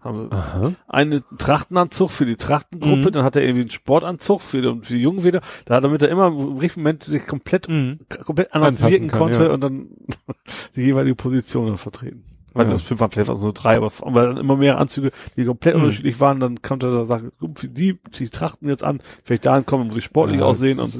Haben. 0.03 0.77
Einen 0.89 1.23
Trachtenanzug 1.39 2.11
für 2.11 2.27
die 2.27 2.37
Trachtengruppe, 2.37 3.09
Mhm. 3.09 3.13
dann 3.13 3.25
hat 3.25 3.37
er 3.37 3.43
irgendwie 3.43 3.63
einen 3.63 3.71
Sportanzug 3.71 4.41
für 4.43 4.61
die, 4.63 4.85
für 4.85 4.95
die 4.95 5.01
Jungen 5.03 5.23
wieder, 5.25 5.41
da 5.65 5.81
damit 5.81 6.03
er 6.03 6.09
immer 6.09 6.27
im 6.29 6.57
richtigen 6.59 6.83
Moment 6.83 7.03
sich 7.05 7.27
komplett, 7.27 7.69
Mhm. 7.69 8.01
komplett 8.25 8.53
anders 8.53 8.77
Anpassen 8.77 8.93
wirken 8.93 9.09
kann, 9.09 9.19
konnte 9.19 9.45
ja. 9.45 9.51
und 9.53 9.61
dann 9.61 9.87
die 10.77 10.83
jeweilige 10.83 11.15
Position 11.15 11.77
vertreten. 11.77 12.25
Ich 12.49 12.55
weiß 12.57 12.67
nicht, 12.67 12.75
das 12.75 12.83
fünf 12.83 13.01
waren 13.01 13.11
vielleicht 13.11 13.31
auch 13.31 13.41
nur 13.41 13.55
drei, 13.55 13.79
aber, 13.79 13.91
aber 14.03 14.27
dann 14.27 14.37
immer 14.37 14.57
mehr 14.59 14.77
Anzüge, 14.79 15.11
die 15.37 15.47
komplett 15.47 15.75
Mhm. 15.75 15.83
unterschiedlich 15.85 16.21
waren, 16.21 16.39
dann 16.39 16.61
konnte 16.61 16.89
er 16.89 16.93
da 16.93 17.05
sagen, 17.07 17.33
für 17.55 17.69
die 17.69 17.99
ich 18.19 18.31
Trachten 18.31 18.69
jetzt 18.69 18.85
an, 18.85 19.01
vielleicht 19.25 19.47
dahin 19.47 19.65
kommen, 19.65 19.87
muss 19.87 19.97
ich 19.97 20.05
sportlich 20.05 20.41
Ja, 20.41 20.47
aussehen 20.47 20.79
und 20.79 20.95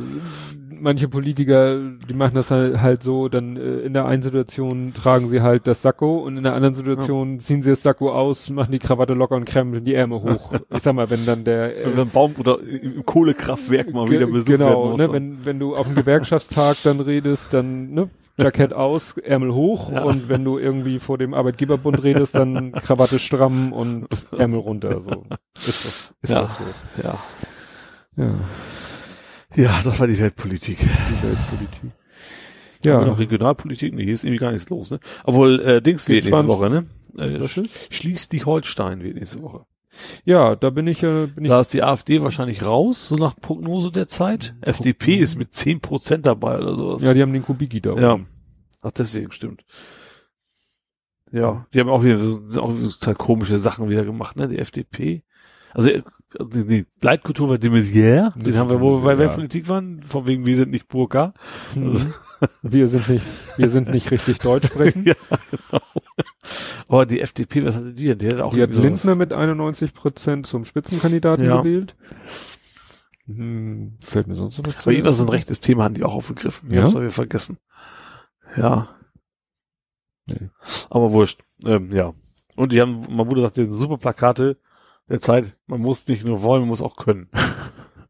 manche 0.83 1.09
Politiker, 1.09 1.79
die 2.09 2.15
machen 2.15 2.35
das 2.35 2.51
halt, 2.51 2.81
halt 2.81 3.03
so, 3.03 3.29
dann 3.29 3.57
äh, 3.57 3.79
in 3.81 3.95
der 3.95 4.05
einen 4.07 4.23
Situation 4.23 4.93
tragen 4.93 5.29
sie 5.31 5.41
halt 5.41 5.67
das 5.67 5.83
Sakko 5.83 6.19
und 6.19 6.37
in 6.37 6.43
der 6.43 6.55
anderen 6.55 6.75
Situation 6.75 7.41
ziehen 7.41 7.63
sie 7.63 7.71
das 7.71 7.83
Sakko 7.83 8.11
aus, 8.11 8.51
machen 8.51 8.73
die 8.73 8.79
Krawatte 8.79 9.15
locker 9.15 9.37
und 9.37 9.45
krempeln 9.47 9.85
die 9.85 9.95
Ärmel 9.95 10.23
hoch. 10.23 10.53
ich 10.71 10.83
sag 10.83 10.95
mal, 10.95 11.09
wenn 11.11 11.25
dann 11.25 11.45
der 11.45 11.73
Wenn 11.85 11.97
wir 11.97 12.03
ein 12.03 12.11
Baum 12.11 12.35
oder 12.39 12.59
im 12.61 13.07
Kohlekraftwerk 13.07 13.93
mal 13.95 14.11
wieder 14.11 14.27
besucht 14.27 14.49
werden 14.49 14.67
Genau, 14.67 14.89
muss. 14.91 14.99
ne, 14.99 15.13
wenn, 15.13 15.45
wenn 15.45 15.59
du 15.59 15.75
auf 15.77 15.87
dem 15.87 15.95
Gewerkschaftstag 15.95 16.77
dann 16.85 17.01
redest, 17.01 17.53
dann, 17.55 17.91
ne, 17.93 18.11
Jackett 18.39 18.73
aus, 18.73 19.17
Ärmel 19.19 19.53
hoch 19.55 19.93
Ja. 19.93 20.05
und 20.05 20.29
wenn 20.29 20.43
du 20.43 20.59
irgendwie 20.59 20.99
vor 20.99 21.19
dem 21.19 21.35
Arbeitgeberbund 21.35 22.03
redest, 22.03 22.35
dann 22.35 22.73
Krawatte 22.73 23.19
stramm 23.19 23.73
und 23.73 24.09
Ärmel 24.37 24.59
runter, 24.61 25.01
so. 25.01 25.25
Ist 25.67 25.85
doch, 25.85 26.15
ist 26.23 26.31
Ja. 26.31 26.41
doch 26.41 26.51
so. 26.51 26.65
ja. 27.03 27.19
Ja, 28.17 28.35
ja, 29.57 29.81
das 29.85 29.99
war 30.01 30.07
die 30.07 30.19
Weltpolitik. 30.19 30.79
die 30.79 31.23
Weltpolitik. 31.27 31.91
Ja, 32.85 33.05
noch 33.05 33.19
Regionalpolitik? 33.19 33.95
Nee, 33.95 34.05
hier 34.05 34.13
ist 34.13 34.25
irgendwie 34.25 34.41
gar 34.41 34.51
nichts 34.53 34.69
los, 34.69 34.91
ne? 34.91 34.99
Obwohl, 35.25 35.61
äh, 35.61 35.81
Dings 35.83 36.09
wird 36.09 36.25
Geht 36.25 36.33
nächste. 36.33 36.49
Woche, 36.49 36.69
ne? 36.69 36.87
Äh, 37.17 37.41
Was 37.41 37.51
Sch- 37.53 37.69
Schleswig-Holstein 37.91 39.03
wird 39.03 39.15
nächste 39.17 39.41
Woche. 39.43 39.67
ja, 40.25 40.57
da 40.57 40.71
bin 40.71 40.87
ich, 40.89 41.03
äh, 41.05 41.27
bin 41.27 41.45
ich, 41.45 41.49
Da 41.51 41.61
ist 41.61 41.73
die 41.75 41.83
AfD 41.85 42.23
wahrscheinlich 42.23 42.65
raus, 42.65 43.09
so 43.09 43.15
nach 43.17 43.37
Prognose 43.37 43.93
der 43.93 44.09
Zeit. 44.09 44.55
FDP 44.63 45.17
ist 45.17 45.37
mit 45.37 45.53
10% 45.55 46.27
dabei 46.27 46.59
oder 46.59 46.77
sowas. 46.77 47.03
ja, 47.05 47.15
die 47.15 47.23
haben 47.23 47.33
den 47.33 47.45
Kubiki 47.45 47.81
da 47.81 47.95
Ja. 47.95 48.19
Ach, 48.83 48.91
deswegen 48.93 49.31
stimmt. 49.31 49.65
Ja, 51.31 51.67
die 51.73 51.81
haben 51.81 51.89
auch 51.89 52.03
wieder 52.03 52.19
auch 52.61 52.75
total 52.75 53.15
komische 53.15 53.59
Sachen 53.59 53.89
wieder 53.89 54.05
gemacht, 54.05 54.37
ne? 54.37 54.49
Die 54.49 54.59
FDP. 54.59 55.23
Also 55.73 55.91
äh, 55.91 56.03
die, 56.41 56.87
Leitkultur 57.01 57.49
war 57.49 57.59
de 57.59 57.71
Maizière, 57.71 58.33
den 58.39 58.57
haben 58.57 58.71
wir, 58.71 58.81
wo 58.81 58.99
wir 58.99 59.03
bei. 59.03 59.19
Weltpolitik 59.19 59.69
waren, 59.69 60.03
von 60.03 60.27
wegen, 60.27 60.47
wir 60.47 60.57
sind 60.57 60.71
nicht 60.71 60.89
Burka. 60.89 61.35
Also, 61.77 62.07
Mhm. 62.07 62.15
Wir 62.63 62.89
sind 62.89 63.09
nicht, 63.09 63.25
wir 63.57 63.69
sind 63.69 63.91
nicht 63.91 64.11
richtig 64.11 64.39
Deutsch 64.41 64.67
sprechen. 64.67 65.05
ja, 65.07 65.15
genau. 65.49 65.83
Aber 66.89 67.07
die 67.07 67.21
FDP, 67.21 67.65
was 67.65 67.77
hatte 67.77 67.93
die 67.93 68.07
denn? 68.07 68.19
Die 68.19 68.27
hat 68.27 68.41
auch 68.41 68.53
Die 68.53 68.63
hat 68.63 68.75
Lindner 68.75 69.15
mit 69.15 69.33
91 69.33 69.95
Prozent 69.95 70.47
zum 70.49 70.65
Spitzenkandidaten 70.65 71.45
Ja. 71.45 71.61
gewählt. 71.63 71.95
Hm, 73.27 73.97
fällt 74.05 74.27
mir 74.27 74.35
sonst 74.35 74.59
noch 74.59 74.67
was 74.67 74.79
zu? 74.79 74.91
Aber 74.91 74.99
immer 74.99 75.13
so 75.13 75.23
ein 75.25 75.29
rechtes 75.29 75.61
Thema 75.61 75.85
haben 75.85 75.95
die 75.95 76.03
auch 76.03 76.15
aufgegriffen. 76.15 76.73
Ja? 76.73 76.83
hab's 76.83 76.95
aber 76.97 77.03
wieder 77.03 77.13
vergessen. 77.13 77.59
Ja. 78.57 78.89
Nee. 80.27 80.51
Aber 80.91 81.13
wurscht. 81.13 81.43
Ähm, 81.65 81.93
ja. 81.93 82.13
Und 82.57 82.73
die 82.73 82.81
haben, 82.81 83.07
mein 83.09 83.27
Bruder 83.29 83.43
sagt, 83.43 83.57
die 83.57 83.65
sind 83.65 83.73
super 83.75 83.99
Plakate 83.99 84.59
der 85.09 85.21
Zeit. 85.21 85.57
Man 85.67 85.81
muss 85.81 86.07
nicht 86.09 86.27
nur 86.27 86.43
wollen, 86.43 86.63
man 86.63 86.69
muss 86.71 86.83
auch 86.83 86.97
können. 86.97 87.29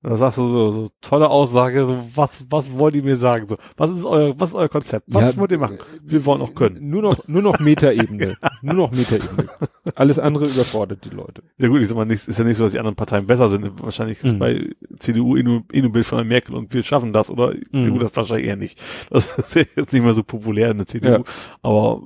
Da 0.05 0.17
sagst 0.17 0.37
du 0.39 0.49
so, 0.49 0.71
so 0.73 0.89
tolle 1.01 1.31
Aussage, 1.31 1.87
so 1.87 1.97
was, 2.17 2.45
was 2.51 2.77
wollt 2.77 2.97
ihr 2.97 3.05
mir 3.05 3.15
sagen? 3.15 3.47
So, 3.49 3.57
was 3.77 3.89
ist 3.91 4.05
euer, 4.05 4.35
was 4.37 4.49
ist 4.51 4.57
euer 4.57 4.69
Konzept? 4.69 5.07
Was 5.07 5.37
Ja, 5.37 5.41
wollt 5.41 5.53
ihr 5.53 5.59
machen? 5.59 5.79
Wir 6.03 6.27
wollen 6.27 6.43
auch 6.43 6.57
können. 6.57 6.91
Nur 6.91 7.03
noch, 7.03 7.29
nur 7.29 7.41
noch 7.41 7.61
Metaebene. 7.61 8.37
nur 8.63 8.75
noch 8.75 8.91
Metaebene. 8.91 9.49
Alles 9.95 10.19
andere 10.19 10.47
überfordert 10.47 11.05
die 11.05 11.11
Leute. 11.15 11.45
Ja 11.57 11.69
gut, 11.69 11.83
ich 11.83 11.87
sag 11.87 11.95
mal, 11.97 12.05
nicht, 12.05 12.27
ist 12.27 12.37
ja 12.37 12.45
nicht 12.45 12.57
so, 12.57 12.65
dass 12.65 12.73
die 12.73 12.81
anderen 12.81 12.97
Parteien 12.97 13.29
besser 13.29 13.49
sind. 13.49 13.81
Wahrscheinlich 13.81 14.25
ist 14.25 14.33
Mhm. 14.35 14.39
bei 14.41 14.71
CDU 14.99 15.37
eh 15.37 15.45
nur, 15.45 15.63
eh 15.73 15.79
nur 15.81 15.91
ein 15.91 15.93
Bild 15.93 16.05
von 16.07 16.27
Merkel 16.27 16.57
und 16.57 16.75
wir 16.75 16.83
schaffen 16.83 17.13
das, 17.13 17.31
oder? 17.31 17.55
Mhm. 17.71 17.85
Ja, 17.85 17.89
gut, 17.91 18.03
das 18.03 18.17
wahrscheinlich 18.17 18.49
eher 18.49 18.57
nicht. 18.57 18.83
Das 19.09 19.31
ist 19.39 19.55
jetzt 19.55 19.93
nicht 19.93 20.03
mehr 20.03 20.15
so 20.15 20.25
populär 20.25 20.73
in 20.73 20.79
der 20.79 20.87
CDU. 20.89 21.11
Ja. 21.13 21.23
Aber 21.63 22.03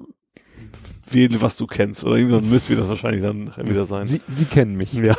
wähle, 1.11 1.41
was 1.43 1.57
du 1.57 1.67
kennst. 1.67 2.05
Oder 2.05 2.17
irgendwie 2.17 2.33
so 2.33 2.39
ein 2.39 2.51
Mist 2.51 2.71
wird 2.71 2.81
das 2.81 2.89
wahrscheinlich 2.89 3.23
dann 3.23 3.53
wieder 3.57 3.87
sein. 3.87 4.07
Sie, 4.07 4.21
sie 4.29 4.45
kennen 4.45 4.77
mich. 4.77 4.93
ja. 4.93 5.17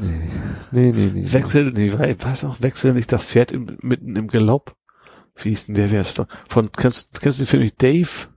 Nee, 0.00 0.30
nee, 0.70 0.92
nee. 0.92 1.10
nee. 1.12 1.32
Wechsel, 1.32 1.72
nee, 1.72 1.92
weiß 1.92 2.44
noch, 2.44 2.62
wechsel 2.62 2.94
nicht 2.94 3.10
das 3.10 3.26
Pferd 3.26 3.52
im, 3.52 3.78
mitten 3.82 4.14
im 4.14 4.28
Galopp. 4.28 4.76
Wie 5.34 5.50
hieß 5.50 5.66
denn 5.66 5.74
der, 5.74 5.90
wer? 5.90 6.04
Von, 6.48 6.70
kennst, 6.72 7.20
kennst 7.20 7.38
du 7.38 7.44
den 7.44 7.48
Film 7.48 7.62
nicht 7.62 7.82
Dave? 7.82 8.28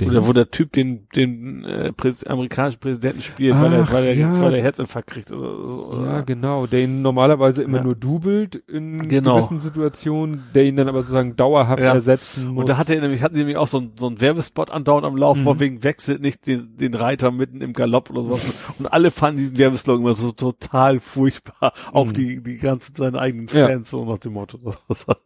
Den- 0.00 0.10
Oder 0.10 0.26
wo 0.26 0.32
der 0.32 0.50
Typ 0.50 0.72
den, 0.72 1.06
den 1.14 1.62
äh, 1.64 1.92
Präs 1.92 2.24
amerikanischen 2.24 2.80
Präsidenten 2.80 3.20
spielt, 3.20 3.60
weil 3.60 3.72
er, 3.72 3.82
Ach, 3.84 3.92
weil 3.92 4.04
er, 4.06 4.14
ja. 4.16 4.40
weil 4.40 4.52
er 4.54 4.60
Herzinfarkt 4.60 5.08
kriegt 5.08 5.30
oder 5.30 5.68
so. 5.68 5.92
Ja, 5.92 5.98
Oder? 6.00 6.22
genau, 6.24 6.66
der 6.66 6.80
ihn 6.82 7.00
normalerweise 7.00 7.62
immer 7.62 7.78
Ja. 7.78 7.84
nur 7.84 7.94
dubelt 7.94 8.56
in 8.56 9.02
Genau. 9.02 9.36
gewissen 9.36 9.60
Situationen, 9.60 10.42
der 10.52 10.64
ihn 10.64 10.74
dann 10.74 10.88
aber 10.88 11.02
sozusagen 11.02 11.36
dauerhaft 11.36 11.80
Ja. 11.80 11.94
ersetzen 11.94 12.48
muss. 12.48 12.62
Und 12.62 12.68
da 12.70 12.76
hatte 12.76 12.96
er 12.96 13.02
nämlich, 13.02 13.22
hatten 13.22 13.34
die 13.34 13.42
nämlich 13.42 13.56
auch 13.56 13.68
so, 13.68 13.78
ein- 13.78 13.92
so 13.94 14.08
einen 14.08 14.20
Werbespot 14.20 14.72
andauernd 14.72 15.06
am 15.06 15.16
Laufen, 15.16 15.44
Mhm. 15.44 15.60
wegen 15.60 15.84
wechselt 15.84 16.20
nicht 16.20 16.44
den, 16.48 16.76
den 16.76 16.94
Reiter 16.94 17.30
mitten 17.30 17.60
im 17.60 17.72
Galopp 17.72 18.10
oder 18.10 18.24
sowas. 18.24 18.64
Und 18.80 18.86
alle 18.92 19.12
fanden 19.12 19.36
diesen 19.38 19.58
Werbeslogan 19.58 20.02
immer 20.02 20.14
so 20.14 20.32
total 20.32 20.98
furchtbar. 20.98 21.72
Auch 21.92 22.06
Mhm. 22.06 22.12
die, 22.14 22.42
die 22.42 22.56
ganzen, 22.56 22.96
seine 22.96 23.20
eigenen 23.20 23.46
Ja. 23.52 23.68
Fans, 23.68 23.90
so 23.90 24.04
nach 24.04 24.18
dem 24.18 24.32
Motto. 24.32 24.58
Der 24.98 25.06
war 25.06 25.16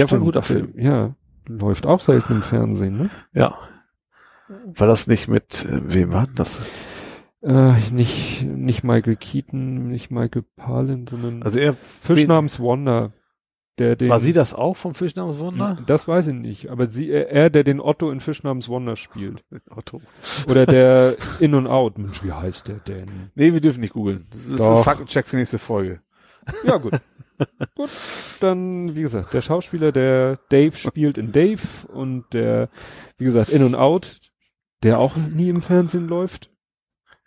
ein 0.00 0.06
Stimmt, 0.06 0.22
guter 0.24 0.42
Film. 0.42 0.72
Ja, 0.76 1.14
läuft 1.58 1.86
auch 1.86 2.00
selten 2.00 2.34
im 2.34 2.42
Fernsehen, 2.42 2.96
ne? 2.98 3.10
Ja. 3.32 3.58
War 4.48 4.86
das 4.86 5.06
nicht 5.06 5.28
mit, 5.28 5.64
äh, 5.64 5.80
wem 5.82 6.12
war 6.12 6.26
das? 6.34 6.60
Äh, 7.42 7.78
nicht, 7.90 8.42
nicht 8.42 8.84
Michael 8.84 9.16
Keaton, 9.16 9.88
nicht 9.88 10.10
Michael 10.10 10.44
Palin, 10.56 11.06
sondern 11.06 11.42
Also 11.42 11.58
er, 11.58 11.72
Fisch 11.74 12.26
namens 12.26 12.60
Wanda. 12.60 13.12
Der 13.78 13.96
den, 13.96 14.10
war 14.10 14.20
sie 14.20 14.34
das 14.34 14.52
auch 14.52 14.76
vom 14.76 14.94
Fisch 14.94 15.16
namens 15.16 15.38
Wunder? 15.38 15.78
Das 15.86 16.06
weiß 16.06 16.26
ich 16.26 16.34
nicht, 16.34 16.68
aber 16.68 16.88
sie, 16.88 17.08
er, 17.08 17.30
er, 17.30 17.48
der 17.48 17.64
den 17.64 17.80
Otto 17.80 18.10
in 18.10 18.20
Fisch 18.20 18.42
namens 18.42 18.68
Wanda 18.68 18.94
spielt. 18.94 19.42
Otto. 19.70 20.02
Oder 20.48 20.66
der 20.66 21.16
In 21.38 21.54
und 21.54 21.66
Out. 21.66 21.96
Mensch, 21.96 22.22
wie 22.22 22.32
heißt 22.32 22.68
der 22.68 22.80
denn? 22.80 23.30
Nee, 23.34 23.54
wir 23.54 23.62
dürfen 23.62 23.80
nicht 23.80 23.94
googeln. 23.94 24.26
Das 24.30 24.44
ist 24.44 24.60
Doch. 24.60 24.78
ein 24.78 24.84
Faktencheck 24.84 25.26
für 25.26 25.36
nächste 25.36 25.58
Folge. 25.58 26.02
Ja, 26.64 26.76
gut. 26.76 26.92
Gut, 27.74 27.90
dann, 28.40 28.94
wie 28.94 29.02
gesagt, 29.02 29.32
der 29.32 29.42
Schauspieler, 29.42 29.92
der 29.92 30.38
Dave 30.48 30.76
spielt 30.76 31.18
in 31.18 31.32
Dave 31.32 31.60
und 31.88 32.24
der, 32.32 32.68
wie 33.18 33.24
gesagt, 33.24 33.50
In 33.50 33.64
und 33.64 33.74
Out, 33.74 34.20
der 34.82 34.98
auch 34.98 35.16
nie 35.16 35.48
im 35.48 35.62
Fernsehen 35.62 36.08
läuft. 36.08 36.50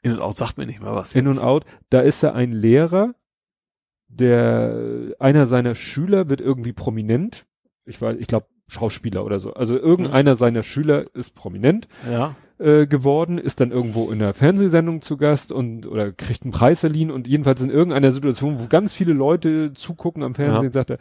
In 0.01 0.11
und 0.11 0.19
out 0.19 0.37
sagt 0.37 0.57
mir 0.57 0.65
nicht 0.65 0.81
mal 0.81 0.95
was. 0.95 1.15
In 1.15 1.27
jetzt. 1.27 1.37
und 1.37 1.43
Out, 1.43 1.65
da 1.89 2.01
ist 2.01 2.23
er 2.23 2.35
ein 2.35 2.51
Lehrer, 2.51 3.15
der, 4.07 5.15
einer 5.19 5.47
seiner 5.47 5.75
Schüler 5.75 6.29
wird 6.29 6.41
irgendwie 6.41 6.73
prominent. 6.73 7.45
Ich 7.85 8.01
weiß, 8.01 8.17
ich 8.19 8.27
glaube, 8.27 8.47
Schauspieler 8.67 9.25
oder 9.25 9.39
so. 9.39 9.53
Also 9.53 9.77
irgendeiner 9.77 10.35
seiner 10.35 10.63
Schüler 10.63 11.13
ist 11.15 11.35
prominent 11.35 11.87
Ja. 12.09 12.35
Äh, 12.59 12.85
geworden, 12.87 13.37
ist 13.37 13.59
dann 13.59 13.71
irgendwo 13.71 14.11
in 14.11 14.21
einer 14.21 14.33
Fernsehsendung 14.33 15.01
zu 15.01 15.17
Gast 15.17 15.51
und 15.51 15.87
oder 15.87 16.11
kriegt 16.11 16.43
einen 16.43 16.51
Preis 16.51 16.79
verliehen 16.81 17.11
und 17.11 17.27
jedenfalls 17.27 17.61
in 17.61 17.69
irgendeiner 17.69 18.11
Situation, 18.11 18.59
wo 18.59 18.67
ganz 18.67 18.93
viele 18.93 19.13
Leute 19.13 19.73
zugucken 19.73 20.23
am 20.23 20.35
Fernsehen, 20.35 20.71
sagt 20.71 20.91
er, 20.91 20.97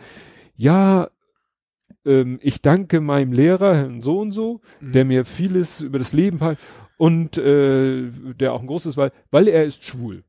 ja, 0.56 1.08
ähm, 2.05 2.39
ich 2.42 2.62
danke 2.62 3.00
meinem 3.00 3.32
Lehrer, 3.32 3.74
Herrn 3.76 4.00
so 4.02 4.18
und 4.20 4.32
so, 4.32 4.60
Mhm. 4.80 4.93
der 4.93 5.05
mir 5.05 5.25
vieles 5.25 5.80
über 5.80 5.98
das 5.98 6.12
Leben 6.12 6.41
hat 6.41 6.59
und 6.96 7.36
äh, 7.39 8.10
der 8.39 8.52
auch 8.52 8.60
ein 8.60 8.66
großes, 8.66 8.96
weil, 8.96 9.12
weil 9.30 9.48
er 9.48 9.64
ist 9.64 9.84
schwul. 9.84 10.25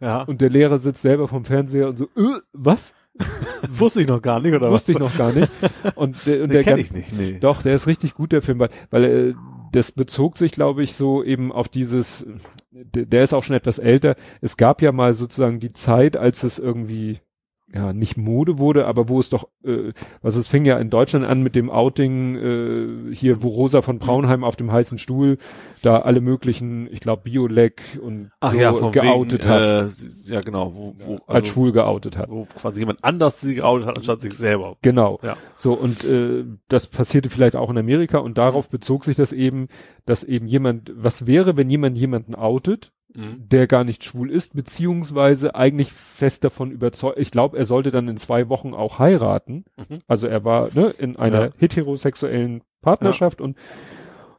Ja. 0.00 0.22
Und 0.22 0.40
der 0.40 0.50
Lehrer 0.50 0.78
sitzt 0.78 1.02
selber 1.02 1.28
vom 1.28 1.44
Fernseher 1.44 1.88
und 1.88 1.96
so, 1.96 2.04
äh, 2.16 2.40
was? 2.52 2.94
Wusste 3.68 4.00
ich 4.02 4.08
noch 4.08 4.22
gar 4.22 4.40
nicht, 4.40 4.54
oder 4.54 4.70
Wusste 4.70 4.92
ich 4.92 5.00
was? 5.00 5.12
noch 5.12 5.18
gar 5.18 5.32
nicht. 5.32 5.52
Und 5.96 6.26
der, 6.26 6.42
und 6.44 6.52
der 6.52 6.62
kenn 6.64 6.76
ganz, 6.76 6.86
ich 6.88 6.92
nicht, 6.92 7.12
nee. 7.12 7.38
doch, 7.38 7.62
der 7.62 7.74
ist 7.76 7.86
richtig 7.86 8.14
gut, 8.14 8.32
der 8.32 8.42
Film, 8.42 8.58
weil, 8.58 8.70
weil 8.90 9.04
äh, 9.04 9.34
das 9.72 9.92
bezog 9.92 10.38
sich, 10.38 10.52
glaube 10.52 10.82
ich, 10.82 10.94
so 10.94 11.24
eben 11.24 11.50
auf 11.50 11.68
dieses, 11.68 12.26
der, 12.70 13.24
ist 13.24 13.32
auch 13.32 13.42
schon 13.42 13.56
etwas 13.56 13.78
älter. 13.78 14.16
Es 14.40 14.56
gab 14.56 14.82
ja 14.82 14.92
mal 14.92 15.14
sozusagen 15.14 15.60
die 15.60 15.72
Zeit, 15.72 16.16
als 16.16 16.42
es 16.42 16.58
irgendwie 16.58 17.20
ja 17.74 17.92
nicht 17.92 18.16
Mode 18.16 18.58
wurde, 18.58 18.86
aber 18.86 19.08
wo 19.08 19.18
es 19.18 19.30
doch, 19.30 19.48
äh, 19.64 19.92
also 20.22 20.38
es 20.38 20.48
fing 20.48 20.64
ja 20.64 20.78
in 20.78 20.90
Deutschland 20.90 21.24
an 21.24 21.42
mit 21.42 21.54
dem 21.54 21.70
Outing 21.70 22.36
äh, 22.36 23.14
hier, 23.14 23.42
wo 23.42 23.48
Rosa 23.48 23.82
von 23.82 23.98
Braunheim 23.98 24.44
auf 24.44 24.56
dem 24.56 24.70
heißen 24.70 24.98
Stuhl 24.98 25.38
da 25.82 26.00
alle 26.00 26.20
möglichen, 26.20 26.86
ich 26.92 27.00
glaube 27.00 27.22
Biolek 27.24 27.82
und 28.00 28.30
Ach 28.40 28.52
so 28.52 28.58
ja, 28.58 28.72
von 28.72 28.92
geoutet 28.92 29.44
wegen, 29.44 29.50
hat, 29.50 29.62
Äh, 29.62 30.32
ja, 30.32 30.40
genau. 30.40 30.72
Wo, 30.74 30.94
wo, 30.98 31.14
als 31.26 31.42
also, 31.42 31.46
schwul 31.46 31.72
geoutet 31.72 32.16
hat. 32.16 32.30
wo 32.30 32.46
quasi 32.60 32.80
jemand 32.80 33.02
anders 33.02 33.40
sie 33.40 33.56
geoutet 33.56 33.88
hat, 33.88 33.96
anstatt 33.96 34.20
sich 34.22 34.34
selber. 34.34 34.76
Genau. 34.82 35.18
Ja. 35.22 35.36
So, 35.56 35.72
und 35.72 36.04
äh, 36.04 36.44
das 36.68 36.86
passierte 36.86 37.30
vielleicht 37.30 37.56
auch 37.56 37.70
in 37.70 37.78
Amerika 37.78 38.18
und 38.18 38.38
darauf 38.38 38.68
bezog 38.68 39.04
sich 39.04 39.16
das 39.16 39.32
eben, 39.32 39.68
dass 40.04 40.24
eben 40.24 40.46
jemand, 40.46 40.92
was 40.94 41.26
wäre, 41.26 41.56
wenn 41.56 41.70
jemand 41.70 41.96
jemanden 41.98 42.34
outet, 42.34 42.92
Mhm. 43.14 43.48
der 43.48 43.66
gar 43.66 43.84
nicht 43.84 44.04
schwul 44.04 44.30
ist, 44.30 44.54
beziehungsweise 44.54 45.54
eigentlich 45.54 45.92
fest 45.92 46.44
davon 46.44 46.70
überzeugt, 46.70 47.18
ich 47.18 47.30
glaube, 47.30 47.58
er 47.58 47.66
sollte 47.66 47.90
dann 47.90 48.08
in 48.08 48.16
zwei 48.16 48.48
Wochen 48.48 48.72
auch 48.74 48.98
heiraten. 48.98 49.64
Mhm. 49.76 50.00
Also 50.06 50.26
er 50.28 50.44
war 50.44 50.68
ne, 50.74 50.94
in 50.98 51.16
einer 51.16 51.46
Ja. 51.46 51.50
heterosexuellen 51.58 52.62
Partnerschaft 52.80 53.40
und 53.40 53.56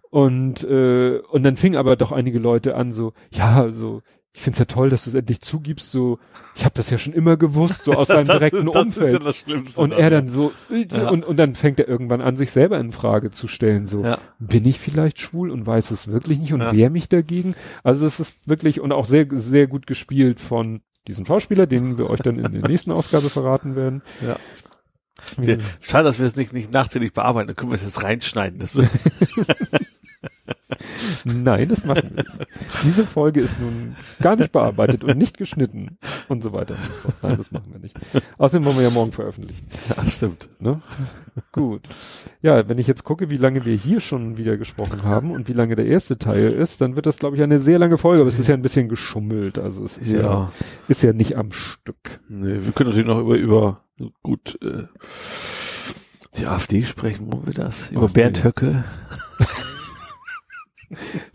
und 0.09 0.63
äh, 0.63 1.19
und 1.31 1.43
dann 1.43 1.57
fing 1.57 1.75
aber 1.75 1.95
doch 1.95 2.11
einige 2.11 2.39
Leute 2.39 2.75
an 2.75 2.91
so, 2.91 3.13
ja, 3.31 3.69
so 3.69 4.01
ich 4.35 4.41
find's 4.41 4.57
ja 4.57 4.65
toll, 4.65 4.89
dass 4.89 5.03
du 5.03 5.11
es 5.11 5.15
endlich 5.15 5.41
zugibst, 5.41 5.91
so 5.91 6.17
ich 6.55 6.65
habe 6.65 6.73
das 6.75 6.89
ja 6.89 6.97
schon 6.97 7.13
immer 7.13 7.37
gewusst, 7.37 7.83
so 7.83 7.93
aus 7.93 8.07
seinem 8.07 8.25
das 8.27 8.39
direkten 8.39 8.67
ist, 8.67 8.73
das 8.75 8.85
Umfeld. 8.85 9.05
ist 9.05 9.13
ja 9.13 9.19
das 9.19 9.35
Schlimmste. 9.37 9.79
Und 9.81 9.91
er 9.93 10.09
dann 10.09 10.27
so, 10.27 10.51
Ja. 10.71 11.09
und, 11.09 11.23
und 11.23 11.37
dann 11.37 11.53
fängt 11.53 11.79
er 11.79 11.87
irgendwann 11.87 12.19
an, 12.21 12.35
sich 12.35 12.49
selber 12.51 12.79
in 12.79 12.91
Frage 12.91 13.29
zu 13.29 13.47
stellen, 13.47 13.85
so, 13.85 14.03
Ja. 14.03 14.17
bin 14.39 14.65
ich 14.65 14.79
vielleicht 14.79 15.19
schwul 15.19 15.51
und 15.51 15.67
weiß 15.67 15.91
es 15.91 16.07
wirklich 16.07 16.39
nicht 16.39 16.51
und 16.53 16.61
Ja. 16.61 16.71
wehr 16.73 16.89
mich 16.89 17.09
dagegen? 17.09 17.53
Also 17.83 18.05
es 18.07 18.19
ist 18.19 18.49
wirklich, 18.49 18.79
und 18.81 18.91
auch 18.91 19.05
sehr, 19.05 19.27
sehr 19.33 19.67
gut 19.67 19.85
gespielt 19.85 20.41
von 20.41 20.81
diesen 21.07 21.25
Schauspieler, 21.25 21.67
den 21.67 21.97
wir 21.99 22.09
euch 22.09 22.21
dann 22.21 22.39
in 22.39 22.51
der 22.53 22.67
nächsten 22.67 22.91
Ausgabe 22.91 23.29
verraten 23.29 23.75
werden. 23.75 24.01
Ja. 24.25 24.37
Wir, 25.37 25.59
schade, 25.79 26.05
dass 26.05 26.17
wir 26.19 26.25
es 26.25 26.35
nicht, 26.35 26.53
nicht 26.53 26.71
nachträglich 26.73 27.13
bearbeiten, 27.13 27.47
dann 27.47 27.55
können 27.55 27.71
wir 27.71 27.75
es 27.75 27.83
jetzt 27.83 28.01
reinschneiden. 28.01 28.67
Nein, 31.25 31.69
das 31.69 31.83
machen 31.85 32.11
wir 32.15 32.23
nicht. 32.23 32.47
Diese 32.83 33.05
Folge 33.05 33.39
ist 33.41 33.59
nun 33.59 33.95
gar 34.21 34.35
nicht 34.35 34.51
bearbeitet 34.51 35.03
und 35.03 35.17
nicht 35.17 35.37
geschnitten 35.37 35.97
und 36.29 36.43
so 36.43 36.53
weiter 36.53 36.75
und 36.75 36.85
so 36.85 36.91
fort. 36.93 37.15
Nein, 37.21 37.37
das 37.37 37.51
machen 37.51 37.71
wir 37.71 37.79
nicht. 37.79 37.95
Außerdem 38.37 38.65
wollen 38.65 38.77
wir 38.77 38.83
ja 38.83 38.89
morgen 38.89 39.11
veröffentlichen. 39.11 39.65
ja, 39.95 40.05
stimmt. 40.09 40.49
Ne? 40.59 40.81
Gut. 41.51 41.81
Ja, 42.41 42.67
wenn 42.69 42.77
ich 42.77 42.87
jetzt 42.87 43.03
gucke, 43.03 43.29
wie 43.29 43.37
lange 43.37 43.65
wir 43.65 43.75
hier 43.75 43.99
schon 43.99 44.37
wieder 44.37 44.57
gesprochen 44.57 45.03
haben 45.03 45.31
und 45.31 45.47
wie 45.47 45.53
lange 45.53 45.75
der 45.75 45.87
erste 45.87 46.17
Teil 46.19 46.51
ist, 46.53 46.79
dann 46.81 46.95
wird 46.95 47.05
das, 47.07 47.17
glaube 47.17 47.35
ich, 47.35 47.41
eine 47.41 47.59
sehr 47.59 47.79
lange 47.79 47.97
Folge, 47.97 48.21
aber 48.21 48.29
es 48.29 48.37
ist 48.39 48.47
ja 48.47 48.53
ein 48.53 48.61
bisschen 48.61 48.87
geschummelt. 48.89 49.57
Also 49.57 49.83
es 49.83 49.97
ist 49.97 50.11
ja, 50.11 50.21
Ja. 50.21 50.51
ist 50.87 51.01
ja 51.01 51.11
nicht 51.13 51.35
am 51.37 51.51
Stück. 51.51 52.19
Nee, 52.29 52.59
wir 52.63 52.71
können 52.73 52.89
natürlich 52.91 53.07
noch 53.07 53.19
über, 53.19 53.35
über 53.35 53.83
gut 54.21 54.59
äh, 54.61 54.83
die 56.37 56.45
AfD 56.47 56.83
sprechen, 56.83 57.31
wollen 57.31 57.47
wir 57.47 57.53
das? 57.53 57.91
Über 57.91 58.07
Ach, 58.09 58.13
Bernd 58.13 58.37
nee. 58.39 58.43
Höcke. 58.49 58.83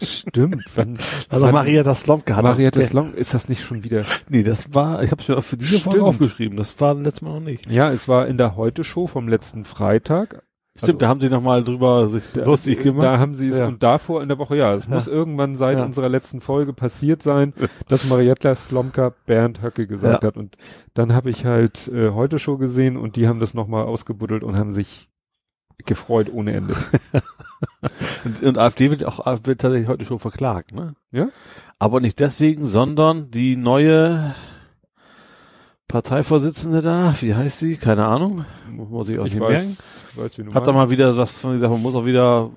Stimmt. 0.02 0.62
Wann, 0.74 0.98
Also 1.28 1.46
wann- 1.46 1.54
Marietta 1.54 1.94
Slomka 1.94 2.36
hat 2.36 2.44
Marietta 2.44 2.80
auch- 2.80 2.84
Slomka, 2.84 3.16
ist 3.16 3.34
das 3.34 3.48
nicht 3.48 3.62
schon 3.62 3.84
wieder? 3.84 4.04
Nee, 4.28 4.42
das 4.42 4.74
war, 4.74 5.02
ich 5.02 5.10
habe 5.10 5.22
es 5.22 5.28
mir 5.28 5.40
für 5.42 5.56
diese 5.56 5.80
Folge 5.80 6.02
aufgeschrieben. 6.02 6.56
Das 6.56 6.80
war 6.80 6.94
letztes 6.94 7.22
Mal 7.22 7.34
noch 7.34 7.40
nicht. 7.46 7.70
Ja, 7.70 7.90
es 7.92 8.08
war 8.08 8.26
in 8.26 8.36
der 8.38 8.56
Heute-Show 8.56 9.06
vom 9.06 9.28
letzten 9.28 9.64
Freitag. 9.64 10.42
Stimmt, 10.80 11.02
da 11.02 11.08
haben 11.08 11.20
sie 11.20 11.28
nochmal 11.28 11.64
drüber 11.64 12.06
sich 12.06 12.22
lustig 12.36 12.84
gemacht. 12.84 13.04
Da 13.04 13.18
haben 13.18 13.34
sie 13.34 13.48
es 13.48 13.58
Ja. 13.58 13.66
und 13.66 13.82
davor 13.82 14.22
in 14.22 14.28
der 14.28 14.38
Woche, 14.38 14.56
ja, 14.56 14.74
es 14.74 14.84
Ja. 14.86 14.90
muss 14.94 15.08
irgendwann 15.08 15.56
seit 15.56 15.78
Ja. 15.78 15.84
unserer 15.84 16.08
letzten 16.08 16.40
Folge 16.40 16.72
passiert 16.72 17.20
sein, 17.20 17.52
dass 17.88 18.04
Marietta 18.08 18.54
Slomka 18.54 19.12
Bernd 19.26 19.60
Höcke 19.60 19.88
gesagt 19.88 20.22
hat. 20.22 20.36
Und 20.36 20.56
dann 20.94 21.12
habe 21.14 21.30
ich 21.30 21.44
halt 21.44 21.88
äh, 21.88 22.10
heute 22.10 22.38
Show 22.38 22.58
gesehen 22.58 22.96
und 22.96 23.16
die 23.16 23.26
haben 23.26 23.40
das 23.40 23.54
nochmal 23.54 23.86
ausgebuddelt 23.86 24.44
und 24.44 24.56
haben 24.56 24.70
sich 24.70 25.08
gefreut 25.84 26.30
ohne 26.32 26.52
Ende. 26.54 26.74
Und, 28.24 28.42
und 28.42 28.58
AfD 28.58 28.90
wird 28.90 29.04
auch 29.04 29.24
wird 29.44 29.60
tatsächlich 29.60 29.88
heute 29.88 30.04
schon 30.04 30.18
verklagt, 30.18 30.74
ne? 30.74 30.94
Ja? 31.12 31.28
Aber 31.78 32.00
nicht 32.00 32.18
deswegen, 32.18 32.66
sondern 32.66 33.30
die 33.30 33.56
neue 33.56 34.34
Parteivorsitzende 35.86 36.82
da, 36.82 37.14
wie 37.20 37.34
heißt 37.34 37.60
sie? 37.60 37.76
Keine 37.76 38.06
Ahnung. 38.06 38.44
Muss 38.70 39.08
ich 39.08 39.18
auch 39.18 39.26
ich 39.26 39.34
nicht 39.34 39.42
weiß, 39.42 39.64
merken. 40.16 40.46
weiß, 40.46 40.54
Hat 40.54 40.66
da 40.66 40.72
mal 40.72 40.90
wieder 40.90 41.16
was 41.16 41.38
von 41.38 41.52
gesagt, 41.52 41.72
man 41.72 41.82
muss 41.82 41.94
auch 41.94 42.04
wieder 42.04 42.50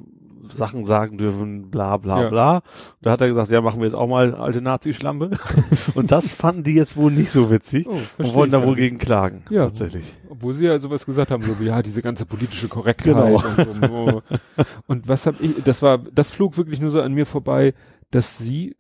Sachen 0.57 0.85
sagen 0.85 1.17
dürfen, 1.17 1.69
bla 1.69 1.97
bla 1.97 2.24
Ja. 2.24 2.29
bla. 2.29 2.61
Da 3.01 3.11
hat 3.11 3.22
er 3.22 3.27
gesagt, 3.27 3.49
ja, 3.51 3.61
machen 3.61 3.79
wir 3.79 3.85
jetzt 3.85 3.95
auch 3.95 4.07
mal 4.07 4.33
alte 4.35 4.61
Nazi-Schlampe. 4.61 5.31
und 5.95 6.11
das 6.11 6.31
fanden 6.31 6.63
die 6.63 6.74
jetzt 6.74 6.97
wohl 6.97 7.11
nicht 7.11 7.31
so 7.31 7.51
witzig 7.51 7.88
Oh, 7.88 7.97
und 8.17 8.33
wollen 8.33 8.51
da 8.51 8.65
wohl 8.65 8.75
gegen 8.75 8.97
klagen. 8.97 9.43
Ja. 9.49 9.59
Tatsächlich. 9.61 10.06
Obwohl 10.29 10.53
sie 10.53 10.65
ja 10.65 10.79
sowas 10.79 11.06
gesagt 11.06 11.31
haben, 11.31 11.43
so 11.43 11.59
wie, 11.59 11.65
ja, 11.65 11.81
diese 11.81 12.01
ganze 12.01 12.25
politische 12.25 12.67
Korrektheit 12.67 13.15
Genau. 13.15 13.35
und 13.35 13.85
so. 13.88 14.22
Und 14.88 15.07
was 15.07 15.25
hab 15.27 15.40
ich, 15.41 15.61
das 15.63 15.81
war, 15.81 15.97
das 15.97 16.31
flog 16.31 16.57
wirklich 16.57 16.79
nur 16.81 16.91
so 16.91 17.01
an 17.01 17.13
mir 17.13 17.25
vorbei, 17.25 17.74
dass 18.09 18.38
sie, 18.38 18.75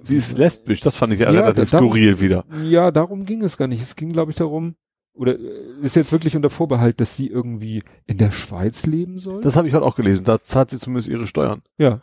Sie 0.00 0.14
ist 0.14 0.38
lesbisch, 0.38 0.80
das 0.80 0.96
fand 0.96 1.12
ich 1.12 1.18
ja, 1.20 1.32
Ja, 1.32 1.40
relativ 1.40 1.70
da- 1.70 1.78
skurril 1.78 2.20
wieder. 2.20 2.44
ja, 2.62 2.90
darum 2.92 3.24
ging 3.24 3.42
es 3.42 3.56
gar 3.56 3.66
nicht. 3.66 3.82
Es 3.82 3.96
ging, 3.96 4.10
glaube 4.10 4.30
ich, 4.30 4.36
darum, 4.36 4.76
oder 5.18 5.38
äh, 5.38 5.42
ist 5.82 5.96
jetzt 5.96 6.12
wirklich 6.12 6.36
unter 6.36 6.50
Vorbehalt, 6.50 7.00
dass 7.00 7.16
sie 7.16 7.26
irgendwie 7.26 7.82
in 8.06 8.18
der 8.18 8.30
Schweiz 8.30 8.86
leben 8.86 9.18
soll? 9.18 9.42
Das 9.42 9.56
habe 9.56 9.68
ich 9.68 9.74
heute 9.74 9.84
auch 9.84 9.96
gelesen. 9.96 10.24
Da 10.24 10.42
zahlt 10.42 10.70
sie 10.70 10.78
zumindest 10.78 11.08
ihre 11.08 11.26
Steuern. 11.26 11.62
ja. 11.76 12.00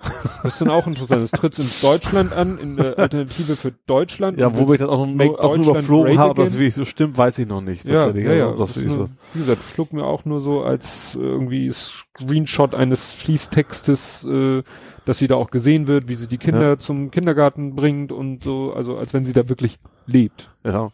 Das 0.42 0.52
ist 0.52 0.60
dann 0.60 0.70
auch 0.70 0.86
interessant. 0.86 1.24
Es 1.24 1.32
tritt 1.32 1.58
in 1.58 1.68
Deutschland 1.82 2.32
an, 2.32 2.58
in 2.58 2.76
der 2.76 2.98
Alternative 2.98 3.56
für 3.56 3.72
Deutschland. 3.86 4.38
Ja, 4.38 4.56
wobei 4.56 4.74
ich 4.74 4.78
das 4.78 4.88
auch, 4.88 5.04
noch 5.04 5.12
nur, 5.12 5.44
auch 5.44 5.56
nur 5.56 5.70
überflogen 5.70 6.18
habe, 6.18 6.34
das 6.36 6.50
again? 6.50 6.60
wirklich 6.60 6.74
so 6.74 6.84
stimmt, 6.84 7.18
weiß 7.18 7.38
ich 7.40 7.48
noch 7.48 7.60
nicht. 7.60 7.84
ja, 7.84 8.08
ja, 8.10 8.32
ja. 8.32 8.50
Das 8.52 8.74
Das 8.74 8.76
ist 8.76 8.92
so. 8.92 9.00
nur, 9.00 9.10
wie 9.34 9.40
gesagt, 9.40 9.62
flog 9.62 9.92
mir 9.92 10.04
auch 10.04 10.24
nur 10.24 10.38
so 10.38 10.62
als 10.62 11.16
irgendwie 11.20 11.70
Screenshot 11.72 12.74
eines 12.74 13.12
Fließtextes, 13.14 14.24
äh, 14.24 14.62
dass 15.04 15.18
sie 15.18 15.26
da 15.26 15.34
auch 15.34 15.50
gesehen 15.50 15.88
wird, 15.88 16.08
wie 16.08 16.14
sie 16.14 16.28
die 16.28 16.38
Kinder 16.38 16.78
zum 16.78 17.10
Kindergarten 17.10 17.74
bringt 17.74 18.12
und 18.12 18.44
so, 18.44 18.72
also 18.74 18.96
als 18.96 19.14
wenn 19.14 19.24
sie 19.24 19.32
da 19.32 19.48
wirklich 19.48 19.78
lebt. 20.06 20.50
Ja. 20.64 20.92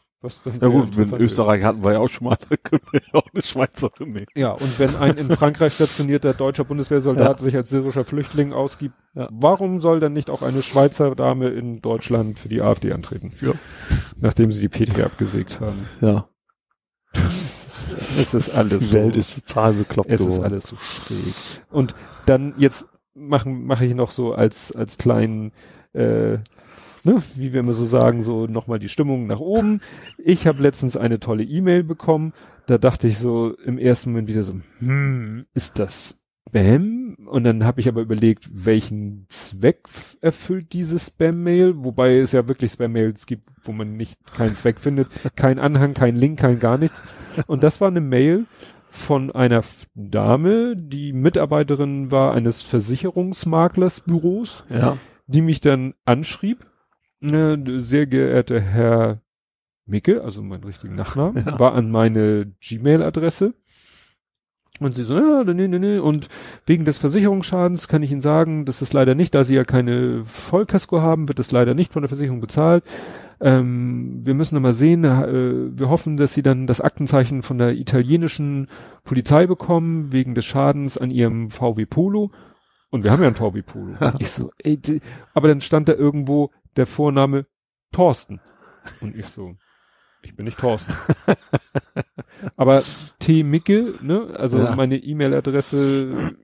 Ja 0.60 0.68
gut, 0.68 0.84
mit 0.84 0.86
interessant 0.86 1.22
ist. 1.22 1.30
Österreich 1.32 1.62
hatten 1.64 1.84
wir 1.84 1.92
ja 1.92 1.98
auch 1.98 2.08
schon 2.08 2.26
mal, 2.28 2.36
da 2.48 2.56
können 2.56 2.82
wir 2.90 3.00
ja 3.00 3.14
auch 3.14 3.26
eine 3.32 3.42
Schweizerin 3.42 4.08
nehmen. 4.10 4.26
Ja, 4.34 4.52
und 4.52 4.78
wenn 4.78 4.96
ein 4.96 5.16
in 5.16 5.30
Frankreich 5.30 5.74
stationierter 5.74 6.34
deutscher 6.34 6.64
Bundeswehrsoldat 6.64 7.38
Ja. 7.40 7.44
sich 7.44 7.56
als 7.56 7.68
syrischer 7.70 8.04
Flüchtling 8.04 8.52
ausgibt, 8.52 8.94
Ja. 9.14 9.28
warum 9.32 9.80
soll 9.80 10.00
dann 10.00 10.12
nicht 10.12 10.30
auch 10.30 10.42
eine 10.42 10.62
Schweizer 10.62 11.14
Dame 11.14 11.48
in 11.48 11.80
Deutschland 11.82 12.38
für 12.38 12.48
die 12.48 12.62
AfD 12.62 12.92
antreten? 12.92 13.32
Ja. 13.40 13.52
Nachdem 14.20 14.50
sie 14.52 14.60
die 14.60 14.68
Petri 14.68 15.02
abgesägt 15.02 15.60
haben. 15.60 15.86
Ja. 16.00 16.28
Es 18.18 18.34
ist 18.34 18.54
alles 18.56 18.78
Die 18.78 18.84
so, 18.86 18.92
Welt 18.94 19.16
ist 19.16 19.46
total 19.46 19.72
bekloppt 19.74 20.10
es 20.12 20.20
ist 20.20 20.26
geworden. 20.26 20.44
alles 20.44 20.64
so 20.66 20.76
schräg. 20.76 21.34
Und 21.70 21.94
dann 22.26 22.54
jetzt 22.56 22.86
machen, 23.14 23.66
mache 23.66 23.84
ich 23.84 23.94
noch 23.94 24.10
so 24.10 24.32
als, 24.34 24.72
als 24.72 24.96
kleinen, 24.98 25.52
äh, 25.92 26.38
ne, 27.04 27.22
wie 27.36 27.52
wir 27.52 27.60
immer 27.60 27.74
so 27.74 27.86
sagen, 27.86 28.22
so 28.22 28.46
nochmal 28.46 28.78
die 28.78 28.88
Stimmung 28.88 29.26
nach 29.26 29.40
oben. 29.40 29.80
Ich 30.18 30.46
habe 30.46 30.62
letztens 30.62 30.96
eine 30.96 31.20
tolle 31.20 31.44
E-Mail 31.44 31.84
bekommen. 31.84 32.32
Da 32.66 32.78
dachte 32.78 33.06
ich 33.06 33.18
so 33.18 33.54
im 33.64 33.78
ersten 33.78 34.10
Moment 34.10 34.28
wieder 34.28 34.42
so, 34.42 34.54
hm, 34.78 35.46
ist 35.54 35.78
das 35.78 36.20
Spam? 36.48 37.16
Und 37.26 37.44
dann 37.44 37.64
habe 37.64 37.80
ich 37.80 37.88
aber 37.88 38.02
überlegt, 38.02 38.48
welchen 38.52 39.26
Zweck 39.28 39.84
erfüllt 40.20 40.72
diese 40.72 40.98
Spam-Mail? 40.98 41.74
Wobei 41.84 42.18
es 42.18 42.32
ja 42.32 42.48
wirklich 42.48 42.72
Spam-Mails 42.72 43.26
gibt, 43.26 43.48
wo 43.62 43.72
man 43.72 43.96
nicht 43.96 44.18
keinen 44.26 44.56
Zweck 44.56 44.80
findet. 44.80 45.08
Kein 45.36 45.58
Anhang, 45.58 45.94
kein 45.94 46.16
Link, 46.16 46.38
kein 46.40 46.58
gar 46.60 46.78
nichts. 46.78 47.00
Und 47.46 47.62
das 47.62 47.80
war 47.80 47.88
eine 47.88 48.00
Mail 48.00 48.44
von 48.90 49.32
einer 49.32 49.64
Dame, 49.96 50.76
die 50.76 51.12
Mitarbeiterin 51.12 52.12
war 52.12 52.32
eines 52.32 52.62
Versicherungsmaklersbüros, 52.62 54.64
Ja. 54.70 54.96
die 55.26 55.42
mich 55.42 55.60
dann 55.60 55.94
anschrieb. 56.04 56.64
Äh, 57.24 57.80
sehr 57.80 58.06
geehrter 58.06 58.60
Herr 58.60 59.20
Micke, 59.86 60.22
also 60.22 60.42
meinen 60.42 60.64
richtigen 60.64 60.94
Nachnamen, 60.94 61.44
Ja. 61.46 61.58
war 61.58 61.74
an 61.74 61.90
meine 61.90 62.52
Gmail-Adresse. 62.60 63.54
Und 64.80 64.96
sie 64.96 65.04
so, 65.04 65.16
ja, 65.16 65.44
nee, 65.44 65.68
nee, 65.68 65.78
nee. 65.78 65.98
Und 65.98 66.28
wegen 66.66 66.84
des 66.84 66.98
Versicherungsschadens 66.98 67.86
kann 67.86 68.02
ich 68.02 68.10
Ihnen 68.10 68.20
sagen, 68.20 68.64
das 68.64 68.82
ist 68.82 68.92
leider 68.92 69.14
nicht, 69.14 69.32
da 69.34 69.44
Sie 69.44 69.54
ja 69.54 69.62
keine 69.64 70.24
Vollkasko 70.24 71.00
haben, 71.00 71.28
wird 71.28 71.38
es 71.38 71.52
leider 71.52 71.74
nicht 71.74 71.92
von 71.92 72.02
der 72.02 72.08
Versicherung 72.08 72.40
bezahlt. 72.40 72.82
Ähm, 73.40 74.18
wir 74.24 74.34
müssen 74.34 74.60
mal 74.60 74.72
sehen, 74.72 75.04
äh, 75.04 75.78
wir 75.78 75.88
hoffen, 75.90 76.16
dass 76.16 76.34
Sie 76.34 76.42
dann 76.42 76.66
das 76.66 76.80
Aktenzeichen 76.80 77.42
von 77.42 77.58
der 77.58 77.74
italienischen 77.76 78.66
Polizei 79.04 79.46
bekommen, 79.46 80.12
wegen 80.12 80.34
des 80.34 80.44
Schadens 80.44 80.98
an 80.98 81.10
Ihrem 81.12 81.50
VW 81.50 81.86
Polo. 81.86 82.32
Und 82.90 83.04
wir 83.04 83.12
haben 83.12 83.20
ja 83.22 83.28
einen 83.28 83.36
VW 83.36 83.62
Polo. 83.62 83.94
Ich 84.18 84.30
so, 84.30 84.50
ey, 84.58 84.80
aber 85.34 85.46
dann 85.48 85.60
stand 85.60 85.88
da 85.88 85.92
irgendwo 85.94 86.50
der 86.76 86.86
Vorname 86.86 87.46
Thorsten. 87.92 88.40
Und 89.00 89.14
ich 89.16 89.26
so, 89.26 89.56
ich 90.22 90.34
bin 90.36 90.44
nicht 90.44 90.58
Thorsten. 90.58 90.94
aber 92.56 92.82
T. 93.18 93.42
Micke, 93.42 93.94
ne, 94.02 94.28
also 94.36 94.58
Ja. 94.58 94.74
meine 94.74 94.96
E-Mail-Adresse 94.96 96.36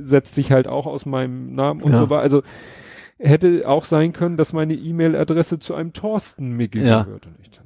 setzt 0.00 0.34
sich 0.34 0.52
halt 0.52 0.68
auch 0.68 0.86
aus 0.86 1.06
meinem 1.06 1.54
Namen 1.54 1.82
und 1.82 1.92
Ja. 1.92 1.98
so 1.98 2.10
weiter. 2.10 2.22
Also 2.22 2.42
hätte 3.18 3.68
auch 3.68 3.84
sein 3.84 4.12
können, 4.12 4.36
dass 4.36 4.52
meine 4.52 4.74
E-Mail-Adresse 4.74 5.58
zu 5.58 5.74
einem 5.74 5.92
Thorsten 5.92 6.50
Micke 6.52 6.80
Ja. 6.80 7.02
gehört. 7.02 7.26
Und 7.26 7.36
ich 7.40 7.50
das 7.50 7.60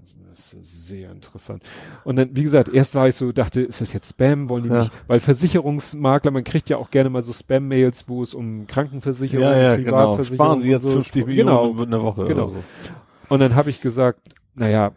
ist 0.54 0.86
sehr 0.88 1.10
interessant. 1.10 1.62
Und 2.04 2.16
dann, 2.16 2.34
wie 2.34 2.42
gesagt, 2.42 2.68
erst 2.68 2.94
war 2.94 3.08
ich 3.08 3.14
so, 3.16 3.32
dachte, 3.32 3.60
ist 3.62 3.80
das 3.80 3.92
jetzt 3.92 4.10
Spam? 4.10 4.48
Wollen 4.48 4.64
die 4.64 4.68
Ja. 4.70 4.80
mich? 4.80 4.90
Weil 5.06 5.20
Versicherungsmakler, 5.20 6.30
man 6.30 6.44
kriegt 6.44 6.68
ja 6.68 6.76
auch 6.76 6.90
gerne 6.90 7.10
mal 7.10 7.22
so 7.22 7.32
Spam-Mails, 7.32 8.08
wo 8.08 8.22
es 8.22 8.34
um 8.34 8.66
Krankenversicherung, 8.66 9.44
Ja, 9.44 9.56
ja, 9.56 9.76
genau. 9.76 9.90
Privatversicherung 9.90 10.36
Sparen 10.46 10.60
Sie 10.60 10.70
jetzt 10.70 10.82
so 10.82 10.90
50 10.90 11.20
sp- 11.22 11.26
Millionen 11.28 11.74
Genau. 11.76 11.82
in 11.84 11.90
der 11.90 12.02
Woche 12.02 12.24
Genau. 12.26 12.42
oder 12.44 12.48
so. 12.48 12.58
Und 13.28 13.40
dann 13.40 13.54
habe 13.54 13.70
ich 13.70 13.80
gesagt, 13.80 14.20
naja, 14.54 14.92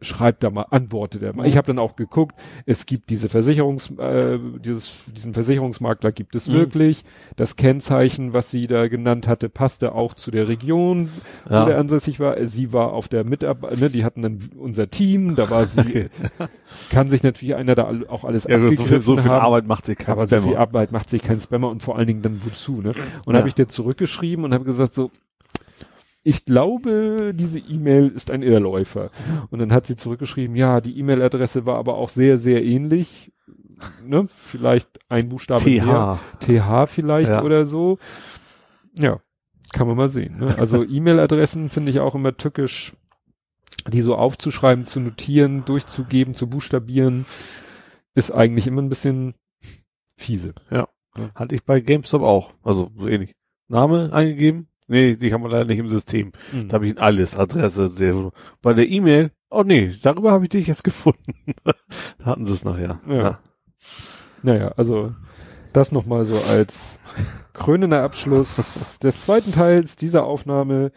schreibt 0.00 0.42
da 0.42 0.50
mal, 0.50 0.66
antwortet 0.70 1.22
er 1.22 1.34
mal. 1.34 1.46
Ich 1.46 1.56
habe 1.56 1.66
dann 1.68 1.78
auch 1.78 1.96
geguckt, 1.96 2.34
es 2.66 2.84
gibt 2.86 3.10
diese 3.10 3.28
Versicherungs, 3.28 3.90
äh, 3.98 4.38
dieses, 4.58 5.04
diesen 5.06 5.34
Versicherungsmakler 5.34 6.12
gibt 6.12 6.34
es 6.36 6.48
Mhm. 6.48 6.52
wirklich. 6.54 7.04
Das 7.36 7.56
Kennzeichen, 7.56 8.32
was 8.34 8.50
sie 8.50 8.66
da 8.66 8.88
genannt 8.88 9.26
hatte, 9.26 9.48
passte 9.48 9.94
auch 9.94 10.14
zu 10.14 10.30
der 10.30 10.48
Region, 10.48 11.08
wo 11.44 11.50
der 11.64 11.68
Ja. 11.74 11.78
ansässig 11.78 12.20
war. 12.20 12.36
Sie 12.46 12.72
war 12.72 12.92
auf 12.92 13.08
der 13.08 13.24
Mitarbeit, 13.24 13.78
ne, 13.78 13.90
die 13.90 14.04
hatten 14.04 14.22
dann 14.22 14.38
unser 14.58 14.90
Team, 14.90 15.36
da 15.36 15.48
war 15.48 15.66
sie, 15.66 16.08
kann 16.90 17.08
sich 17.08 17.22
natürlich 17.22 17.54
einer 17.54 17.74
da 17.74 17.90
auch 18.08 18.24
alles 18.24 18.44
Ja, 18.44 18.58
so 18.60 18.84
viel, 18.84 19.00
so 19.00 19.16
viel 19.16 19.30
haben. 19.30 19.40
Arbeit 19.42 19.66
macht 19.66 19.86
sich 19.86 19.96
kein 19.96 20.12
Aber 20.12 20.26
so 20.26 20.36
viel 20.36 20.42
Spammer. 20.42 20.58
Arbeit 20.58 20.92
macht 20.92 21.08
sich 21.08 21.22
kein 21.22 21.40
Spammer 21.40 21.70
und 21.70 21.82
vor 21.82 21.96
allen 21.96 22.06
Dingen 22.06 22.22
dann 22.22 22.44
wozu, 22.44 22.82
ne? 22.82 22.94
Und 23.26 23.34
Ja. 23.34 23.38
habe 23.38 23.48
ich 23.48 23.54
dir 23.54 23.68
zurückgeschrieben 23.68 24.44
und 24.44 24.52
habe 24.52 24.64
gesagt 24.64 24.92
so, 24.94 25.10
ich 26.24 26.44
glaube, 26.46 27.32
diese 27.34 27.58
E-Mail 27.58 28.08
ist 28.08 28.30
ein 28.30 28.42
Irrläufer. 28.42 29.10
Und 29.50 29.58
dann 29.60 29.72
hat 29.72 29.86
sie 29.86 29.94
zurückgeschrieben, 29.96 30.56
ja, 30.56 30.80
die 30.80 30.98
E-Mail-Adresse 30.98 31.66
war 31.66 31.76
aber 31.76 31.94
auch 31.96 32.08
sehr, 32.08 32.38
sehr 32.38 32.64
ähnlich. 32.64 33.32
Ne? 34.04 34.26
Vielleicht 34.34 34.88
ein 35.10 35.28
Buchstabe 35.28 35.68
mehr. 35.68 36.18
TH. 36.40 36.46
TH 36.46 36.86
vielleicht 36.88 37.30
Ja. 37.30 37.42
oder 37.42 37.66
so. 37.66 37.98
Ja, 38.98 39.20
kann 39.72 39.86
man 39.86 39.96
mal 39.96 40.08
sehen. 40.08 40.38
Ne? 40.38 40.56
Also 40.58 40.82
E-Mail-Adressen 40.88 41.68
finde 41.68 41.90
ich 41.90 42.00
auch 42.00 42.14
immer 42.14 42.36
tückisch. 42.36 42.94
die 43.92 44.00
so 44.00 44.16
aufzuschreiben, 44.16 44.86
zu 44.86 45.00
notieren, 45.00 45.64
durchzugeben, 45.66 46.34
zu 46.34 46.48
buchstabieren, 46.48 47.26
ist 48.14 48.30
eigentlich 48.30 48.66
immer 48.66 48.80
ein 48.80 48.88
bisschen 48.88 49.34
fiese. 50.16 50.54
Hatte 51.34 51.54
ich 51.54 51.64
bei 51.64 51.80
GameStop 51.80 52.22
auch. 52.22 52.54
Also 52.62 52.90
so 52.96 53.08
ähnlich. 53.08 53.34
Name 53.68 54.10
eingegeben? 54.12 54.68
Nee, 54.86 55.16
die 55.16 55.30
kann 55.30 55.40
man 55.40 55.50
leider 55.50 55.64
nicht 55.64 55.78
im 55.78 55.88
System. 55.88 56.32
Mhm. 56.52 56.68
Da 56.68 56.74
habe 56.74 56.86
ich 56.86 57.00
alles, 57.00 57.38
Adresse, 57.38 57.88
sehr. 57.88 58.30
Bei 58.60 58.74
der 58.74 58.88
E-Mail, 58.88 59.30
oh 59.50 59.62
nee, 59.62 59.92
darüber 60.02 60.32
habe 60.32 60.44
ich 60.44 60.50
dich 60.50 60.66
jetzt 60.66 60.84
gefunden. 60.84 61.34
da 61.64 62.24
hatten 62.24 62.46
sie 62.46 62.52
es 62.52 62.64
nachher. 62.64 63.00
Ja. 63.08 63.38
Naja, 64.42 64.72
also 64.76 65.12
das 65.72 65.90
nochmal 65.90 66.24
so 66.24 66.36
als 66.36 66.98
krönender 67.54 68.02
Abschluss 68.02 68.98
des 69.02 69.22
zweiten 69.22 69.52
Teils 69.52 69.96
dieser 69.96 70.24
Aufnahme, 70.24 70.92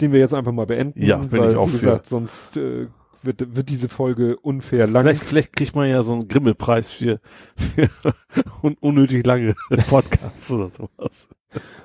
den 0.00 0.12
wir 0.12 0.20
jetzt 0.20 0.34
einfach 0.34 0.52
mal 0.52 0.66
beenden. 0.66 1.02
Ja, 1.04 1.18
bin 1.18 1.40
weil, 1.40 1.52
ich 1.52 1.56
auch 1.58 1.68
wie 1.68 1.72
für. 1.72 1.78
gesagt, 1.78 2.06
sonst 2.06 2.56
äh, 2.56 2.86
wird, 3.24 3.56
wird 3.56 3.68
diese 3.68 3.88
Folge 3.88 4.36
unfair 4.38 4.86
lang. 4.86 5.04
Vielleicht, 5.04 5.24
vielleicht 5.24 5.56
kriegt 5.56 5.74
man 5.74 5.88
ja 5.88 6.02
so 6.02 6.12
einen 6.12 6.28
Grimmelpreis 6.28 6.90
für, 6.90 7.20
für 7.56 7.88
un 8.62 8.74
unnötig 8.80 9.26
lange 9.26 9.54
Podcasts 9.88 10.50
oder 10.50 10.70
sowas. 10.70 11.28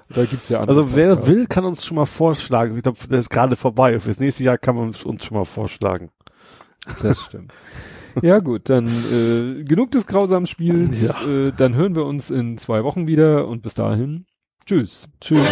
Da 0.10 0.24
gibt's 0.26 0.50
ja 0.50 0.62
Also 0.62 0.96
wer 0.96 1.10
Podcasts. 1.16 1.30
will, 1.32 1.48
kann 1.48 1.66
uns 1.66 1.86
schon 1.86 1.96
mal 1.96 2.06
vorschlagen. 2.06 2.78
Ich 2.78 2.84
glaube, 2.84 2.98
der 3.10 3.20
ist 3.20 3.30
gerade 3.30 3.56
vorbei. 3.56 4.00
Fürs 4.00 4.20
nächste 4.20 4.44
Jahr 4.44 4.58
kann 4.58 4.76
man 4.76 4.88
uns 4.88 5.26
schon 5.26 5.38
mal 5.38 5.46
vorschlagen. 5.46 6.10
Das 7.02 7.20
stimmt. 7.22 7.54
Ja 8.22 8.40
gut, 8.40 8.70
dann 8.70 8.88
äh, 8.88 9.64
genug 9.64 9.92
des 9.92 10.08
grausamen 10.08 10.48
Spiels. 10.48 11.04
Ja. 11.04 11.22
Äh, 11.28 11.52
dann 11.56 11.76
hören 11.76 11.96
wir 11.96 12.06
uns 12.06 12.32
in 12.32 12.58
zwei 12.58 12.84
Wochen 12.84 13.06
wieder 13.08 13.48
und 13.48 13.62
bis 13.62 13.76
dahin. 13.76 14.26
Tschüss. 14.66 15.08
Tschüss. 15.22 15.48